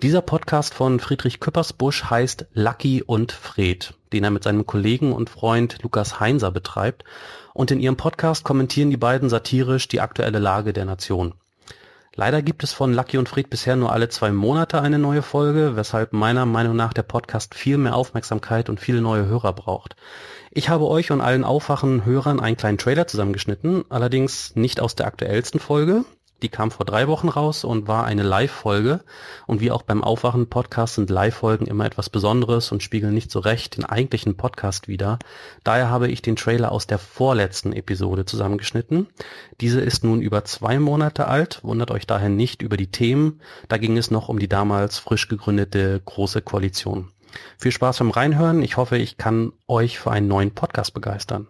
Dieser 0.00 0.22
Podcast 0.22 0.74
von 0.74 1.00
Friedrich 1.00 1.40
Küppersbusch 1.40 2.04
heißt 2.04 2.46
Lucky 2.52 3.02
und 3.02 3.32
Fred, 3.32 3.94
den 4.12 4.22
er 4.22 4.30
mit 4.30 4.44
seinem 4.44 4.64
Kollegen 4.64 5.12
und 5.12 5.28
Freund 5.28 5.82
Lukas 5.82 6.20
Heinser 6.20 6.52
betreibt. 6.52 7.02
Und 7.52 7.72
in 7.72 7.80
ihrem 7.80 7.96
Podcast 7.96 8.44
kommentieren 8.44 8.90
die 8.90 8.96
beiden 8.96 9.28
satirisch 9.28 9.88
die 9.88 10.00
aktuelle 10.00 10.38
Lage 10.38 10.72
der 10.72 10.84
Nation. 10.84 11.34
Leider 12.14 12.42
gibt 12.42 12.62
es 12.62 12.74
von 12.74 12.92
Lucky 12.92 13.16
und 13.16 13.30
Fried 13.30 13.48
bisher 13.48 13.74
nur 13.74 13.90
alle 13.90 14.10
zwei 14.10 14.32
Monate 14.32 14.82
eine 14.82 14.98
neue 14.98 15.22
Folge, 15.22 15.76
weshalb 15.76 16.12
meiner 16.12 16.44
Meinung 16.44 16.76
nach 16.76 16.92
der 16.92 17.04
Podcast 17.04 17.54
viel 17.54 17.78
mehr 17.78 17.96
Aufmerksamkeit 17.96 18.68
und 18.68 18.80
viele 18.80 19.00
neue 19.00 19.24
Hörer 19.24 19.54
braucht. 19.54 19.96
Ich 20.50 20.68
habe 20.68 20.86
euch 20.88 21.10
und 21.10 21.22
allen 21.22 21.42
aufwachen 21.42 22.04
Hörern 22.04 22.38
einen 22.38 22.58
kleinen 22.58 22.76
Trailer 22.76 23.06
zusammengeschnitten, 23.06 23.84
allerdings 23.88 24.54
nicht 24.54 24.80
aus 24.80 24.94
der 24.94 25.06
aktuellsten 25.06 25.58
Folge, 25.58 26.04
die 26.42 26.48
kam 26.48 26.70
vor 26.70 26.84
drei 26.84 27.08
Wochen 27.08 27.28
raus 27.28 27.64
und 27.64 27.88
war 27.88 28.04
eine 28.04 28.22
Live-Folge. 28.22 29.00
Und 29.46 29.60
wie 29.60 29.70
auch 29.70 29.82
beim 29.82 30.02
Aufwachen-Podcast 30.02 30.96
sind 30.96 31.10
Live-Folgen 31.10 31.66
immer 31.66 31.86
etwas 31.86 32.10
Besonderes 32.10 32.72
und 32.72 32.82
spiegeln 32.82 33.14
nicht 33.14 33.30
so 33.30 33.38
recht 33.38 33.76
den 33.76 33.84
eigentlichen 33.84 34.36
Podcast 34.36 34.88
wider. 34.88 35.18
Daher 35.64 35.90
habe 35.90 36.08
ich 36.08 36.22
den 36.22 36.36
Trailer 36.36 36.72
aus 36.72 36.86
der 36.86 36.98
vorletzten 36.98 37.72
Episode 37.72 38.24
zusammengeschnitten. 38.24 39.06
Diese 39.60 39.80
ist 39.80 40.04
nun 40.04 40.20
über 40.20 40.44
zwei 40.44 40.78
Monate 40.78 41.28
alt, 41.28 41.60
wundert 41.62 41.90
euch 41.90 42.06
daher 42.06 42.28
nicht 42.28 42.62
über 42.62 42.76
die 42.76 42.90
Themen. 42.90 43.40
Da 43.68 43.78
ging 43.78 43.96
es 43.96 44.10
noch 44.10 44.28
um 44.28 44.38
die 44.38 44.48
damals 44.48 44.98
frisch 44.98 45.28
gegründete 45.28 46.00
Große 46.04 46.42
Koalition. 46.42 47.12
Viel 47.56 47.72
Spaß 47.72 47.98
beim 47.98 48.10
Reinhören. 48.10 48.62
Ich 48.62 48.76
hoffe, 48.76 48.98
ich 48.98 49.16
kann 49.16 49.52
euch 49.66 49.98
für 49.98 50.10
einen 50.10 50.28
neuen 50.28 50.50
Podcast 50.52 50.94
begeistern. 50.94 51.48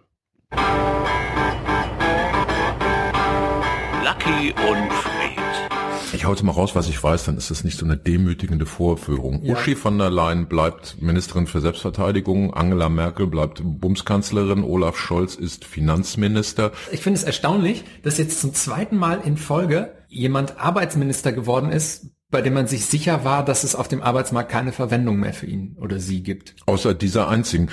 Lucky 4.23 4.51
und 4.51 4.93
Fred. 4.93 6.13
Ich 6.13 6.25
hau 6.25 6.31
jetzt 6.31 6.43
mal 6.43 6.51
raus, 6.51 6.75
was 6.75 6.87
ich 6.87 7.01
weiß, 7.01 7.25
dann 7.25 7.37
ist 7.37 7.51
das 7.51 7.63
nicht 7.63 7.77
so 7.77 7.85
eine 7.85 7.97
demütigende 7.97 8.65
Vorführung. 8.65 9.43
Ja. 9.43 9.53
Uschi 9.53 9.75
von 9.75 9.97
der 9.97 10.09
Leyen 10.09 10.47
bleibt 10.47 11.01
Ministerin 11.01 11.47
für 11.47 11.59
Selbstverteidigung, 11.59 12.53
Angela 12.53 12.87
Merkel 12.87 13.27
bleibt 13.27 13.61
Bundeskanzlerin, 13.63 14.63
Olaf 14.63 14.97
Scholz 14.97 15.35
ist 15.35 15.65
Finanzminister. 15.65 16.71
Ich 16.91 17.01
finde 17.01 17.19
es 17.19 17.23
erstaunlich, 17.23 17.83
dass 18.03 18.17
jetzt 18.17 18.39
zum 18.39 18.53
zweiten 18.53 18.97
Mal 18.97 19.21
in 19.25 19.35
Folge 19.35 19.93
jemand 20.07 20.57
Arbeitsminister 20.59 21.33
geworden 21.33 21.71
ist, 21.71 22.11
bei 22.29 22.41
dem 22.41 22.53
man 22.53 22.67
sich 22.67 22.85
sicher 22.85 23.25
war, 23.25 23.43
dass 23.43 23.63
es 23.63 23.75
auf 23.75 23.87
dem 23.87 24.01
Arbeitsmarkt 24.01 24.49
keine 24.49 24.71
Verwendung 24.71 25.17
mehr 25.17 25.33
für 25.33 25.47
ihn 25.47 25.75
oder 25.81 25.99
sie 25.99 26.23
gibt. 26.23 26.55
Außer 26.65 26.93
dieser 26.93 27.27
einzigen. 27.27 27.69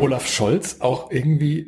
Olaf 0.00 0.28
Scholz 0.28 0.76
auch 0.80 1.10
irgendwie 1.10 1.66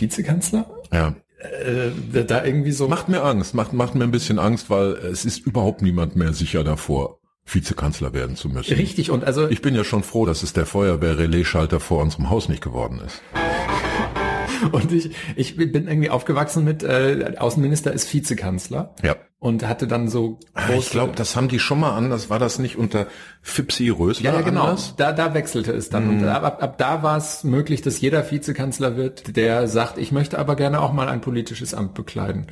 Vizekanzler? 0.00 0.70
Ja 0.92 1.14
äh, 1.42 2.24
da 2.24 2.44
irgendwie 2.44 2.72
so. 2.72 2.88
Macht 2.88 3.08
mir 3.08 3.22
Angst, 3.22 3.54
macht, 3.54 3.72
macht 3.72 3.94
mir 3.94 4.04
ein 4.04 4.10
bisschen 4.10 4.38
Angst, 4.38 4.70
weil 4.70 4.92
es 4.92 5.24
ist 5.24 5.38
überhaupt 5.44 5.82
niemand 5.82 6.16
mehr 6.16 6.32
sicher 6.32 6.64
davor, 6.64 7.18
Vizekanzler 7.44 8.12
werden 8.12 8.36
zu 8.36 8.48
müssen. 8.48 8.74
Richtig, 8.74 9.10
und 9.10 9.24
also. 9.24 9.48
Ich 9.48 9.62
bin 9.62 9.74
ja 9.74 9.84
schon 9.84 10.02
froh, 10.02 10.26
dass 10.26 10.42
es 10.42 10.52
der 10.52 10.66
Feuerwehr-Relaisschalter 10.66 11.80
vor 11.80 12.02
unserem 12.02 12.30
Haus 12.30 12.48
nicht 12.48 12.62
geworden 12.62 13.00
ist. 13.04 13.22
Und 14.70 14.92
ich, 14.92 15.10
ich 15.34 15.56
bin 15.56 15.88
irgendwie 15.88 16.08
aufgewachsen 16.08 16.62
mit 16.62 16.84
äh, 16.84 17.34
Außenminister 17.36 17.92
ist 17.92 18.12
Vizekanzler. 18.14 18.94
Ja. 19.02 19.16
Und 19.42 19.66
hatte 19.66 19.88
dann 19.88 20.06
so 20.06 20.38
ah, 20.54 20.68
Ich 20.78 20.90
glaube, 20.90 21.14
das 21.16 21.34
haben 21.34 21.48
die 21.48 21.58
schon 21.58 21.80
mal 21.80 21.96
anders. 21.96 22.30
War 22.30 22.38
das 22.38 22.60
nicht 22.60 22.78
unter 22.78 23.08
Fipsi 23.42 23.88
Rösler 23.88 24.30
Ja, 24.30 24.36
ja 24.36 24.42
genau. 24.42 24.66
Anders? 24.66 24.94
Da, 24.96 25.10
da 25.10 25.34
wechselte 25.34 25.72
es 25.72 25.88
dann. 25.88 26.04
Mhm. 26.04 26.22
Und 26.22 26.28
ab, 26.28 26.62
ab 26.62 26.78
da 26.78 27.02
war 27.02 27.16
es 27.16 27.42
möglich, 27.42 27.82
dass 27.82 28.00
jeder 28.00 28.30
Vizekanzler 28.30 28.96
wird, 28.96 29.36
der 29.36 29.66
sagt, 29.66 29.98
ich 29.98 30.12
möchte 30.12 30.38
aber 30.38 30.54
gerne 30.54 30.80
auch 30.80 30.92
mal 30.92 31.08
ein 31.08 31.20
politisches 31.20 31.74
Amt 31.74 31.94
bekleiden. 31.94 32.46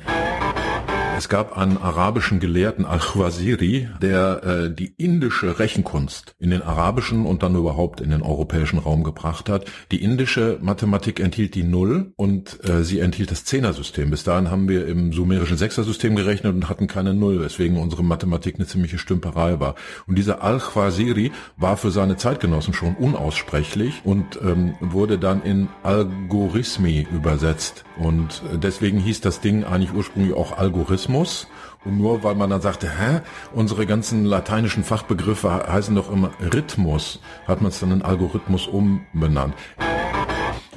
Es 1.21 1.29
gab 1.29 1.55
einen 1.55 1.77
arabischen 1.77 2.39
Gelehrten, 2.39 2.83
Al-Khwaziri, 2.83 3.89
der 4.01 4.43
äh, 4.43 4.73
die 4.73 4.91
indische 4.97 5.59
Rechenkunst 5.59 6.33
in 6.39 6.49
den 6.49 6.63
arabischen 6.63 7.27
und 7.27 7.43
dann 7.43 7.55
überhaupt 7.55 8.01
in 8.01 8.09
den 8.09 8.23
europäischen 8.23 8.79
Raum 8.79 9.03
gebracht 9.03 9.47
hat. 9.47 9.65
Die 9.91 10.01
indische 10.01 10.57
Mathematik 10.63 11.19
enthielt 11.19 11.53
die 11.53 11.61
Null 11.61 12.11
und 12.15 12.67
äh, 12.67 12.83
sie 12.83 13.01
enthielt 13.01 13.29
das 13.29 13.45
Zehnersystem. 13.45 14.09
Bis 14.09 14.23
dahin 14.23 14.49
haben 14.49 14.67
wir 14.67 14.87
im 14.87 15.13
sumerischen 15.13 15.57
Sechsersystem 15.57 16.15
gerechnet 16.15 16.55
und 16.55 16.69
hatten 16.69 16.87
keine 16.87 17.13
Null, 17.13 17.39
weswegen 17.39 17.77
unsere 17.77 18.03
Mathematik 18.03 18.55
eine 18.55 18.65
ziemliche 18.65 18.97
Stümperei 18.97 19.59
war. 19.59 19.75
Und 20.07 20.17
dieser 20.17 20.41
Al-Khwaziri 20.41 21.31
war 21.55 21.77
für 21.77 21.91
seine 21.91 22.17
Zeitgenossen 22.17 22.73
schon 22.73 22.95
unaussprechlich 22.95 24.01
und 24.05 24.39
ähm, 24.43 24.73
wurde 24.79 25.19
dann 25.19 25.43
in 25.43 25.69
Algorithmi 25.83 27.05
übersetzt. 27.13 27.83
Und 27.99 28.41
äh, 28.51 28.57
deswegen 28.57 28.97
hieß 28.97 29.21
das 29.21 29.39
Ding 29.39 29.63
eigentlich 29.63 29.93
ursprünglich 29.93 30.33
auch 30.33 30.57
Algorithmus 30.57 31.10
Algorithmus. 31.11 31.47
Und 31.83 31.97
nur 31.97 32.23
weil 32.23 32.35
man 32.35 32.49
dann 32.49 32.61
sagte, 32.61 32.87
hä, 32.87 33.21
unsere 33.53 33.87
ganzen 33.87 34.23
lateinischen 34.23 34.83
Fachbegriffe 34.83 35.51
heißen 35.67 35.95
doch 35.95 36.11
immer 36.11 36.31
Rhythmus, 36.53 37.19
hat 37.47 37.61
man 37.61 37.71
es 37.71 37.79
dann 37.79 37.91
in 37.91 38.01
Algorithmus 38.03 38.67
umbenannt. 38.67 39.55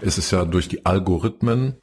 Es 0.00 0.17
ist 0.17 0.31
ja 0.31 0.47
durch 0.47 0.68
die 0.68 0.86
Algorithmen. 0.86 1.74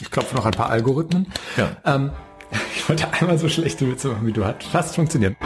Ich 0.00 0.10
klopfe 0.10 0.36
noch 0.36 0.44
ein 0.44 0.52
paar 0.52 0.68
Algorithmen. 0.70 1.26
Ja. 1.56 1.76
Ähm, 1.84 2.10
Ich 2.74 2.88
wollte 2.88 3.12
einmal 3.12 3.36
so 3.38 3.50
schlechte 3.50 3.86
Witze 3.90 4.08
machen 4.08 4.26
wie 4.26 4.32
du. 4.32 4.46
Hat 4.46 4.62
fast 4.64 4.94
funktioniert. 4.94 5.36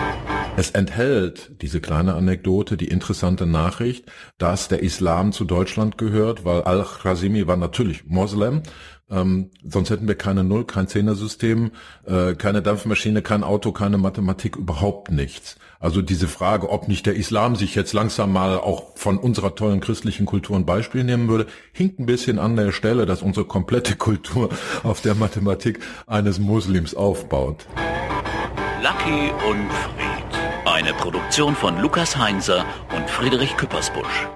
Es 0.54 0.70
enthält 0.70 1.62
diese 1.62 1.80
kleine 1.80 2.14
Anekdote, 2.14 2.76
die 2.76 2.88
interessante 2.88 3.46
Nachricht, 3.46 4.04
dass 4.36 4.68
der 4.68 4.82
Islam 4.82 5.32
zu 5.32 5.44
Deutschland 5.44 5.96
gehört, 5.96 6.44
weil 6.44 6.62
Al-Khazimi 6.62 7.46
war 7.46 7.56
natürlich 7.56 8.04
Moslem. 8.04 8.62
Ähm, 9.12 9.50
sonst 9.62 9.90
hätten 9.90 10.08
wir 10.08 10.14
keine 10.14 10.42
Null, 10.42 10.64
kein 10.64 10.88
Zehnersystem, 10.88 11.70
äh, 12.06 12.34
keine 12.34 12.62
Dampfmaschine, 12.62 13.20
kein 13.20 13.44
Auto, 13.44 13.70
keine 13.72 13.98
Mathematik, 13.98 14.56
überhaupt 14.56 15.10
nichts. 15.10 15.56
Also 15.78 16.00
diese 16.00 16.28
Frage, 16.28 16.70
ob 16.70 16.88
nicht 16.88 17.06
der 17.06 17.16
Islam 17.16 17.56
sich 17.56 17.74
jetzt 17.74 17.92
langsam 17.92 18.32
mal 18.32 18.56
auch 18.56 18.96
von 18.96 19.18
unserer 19.18 19.54
tollen 19.54 19.80
christlichen 19.80 20.26
Kultur 20.26 20.56
ein 20.56 20.64
Beispiel 20.64 21.04
nehmen 21.04 21.28
würde, 21.28 21.46
hinkt 21.72 21.98
ein 21.98 22.06
bisschen 22.06 22.38
an 22.38 22.56
der 22.56 22.72
Stelle, 22.72 23.04
dass 23.04 23.20
unsere 23.20 23.44
komplette 23.46 23.96
Kultur 23.96 24.48
auf 24.82 25.00
der 25.02 25.14
Mathematik 25.14 25.80
eines 26.06 26.38
Muslims 26.38 26.94
aufbaut. 26.94 27.66
Lucky 28.82 29.30
und 29.48 29.70
Fried. 29.72 30.42
Eine 30.64 30.94
Produktion 30.94 31.54
von 31.54 31.78
Lukas 31.78 32.16
Heinzer 32.16 32.64
und 32.96 33.10
Friedrich 33.10 33.56
Küppersbusch. 33.56 34.28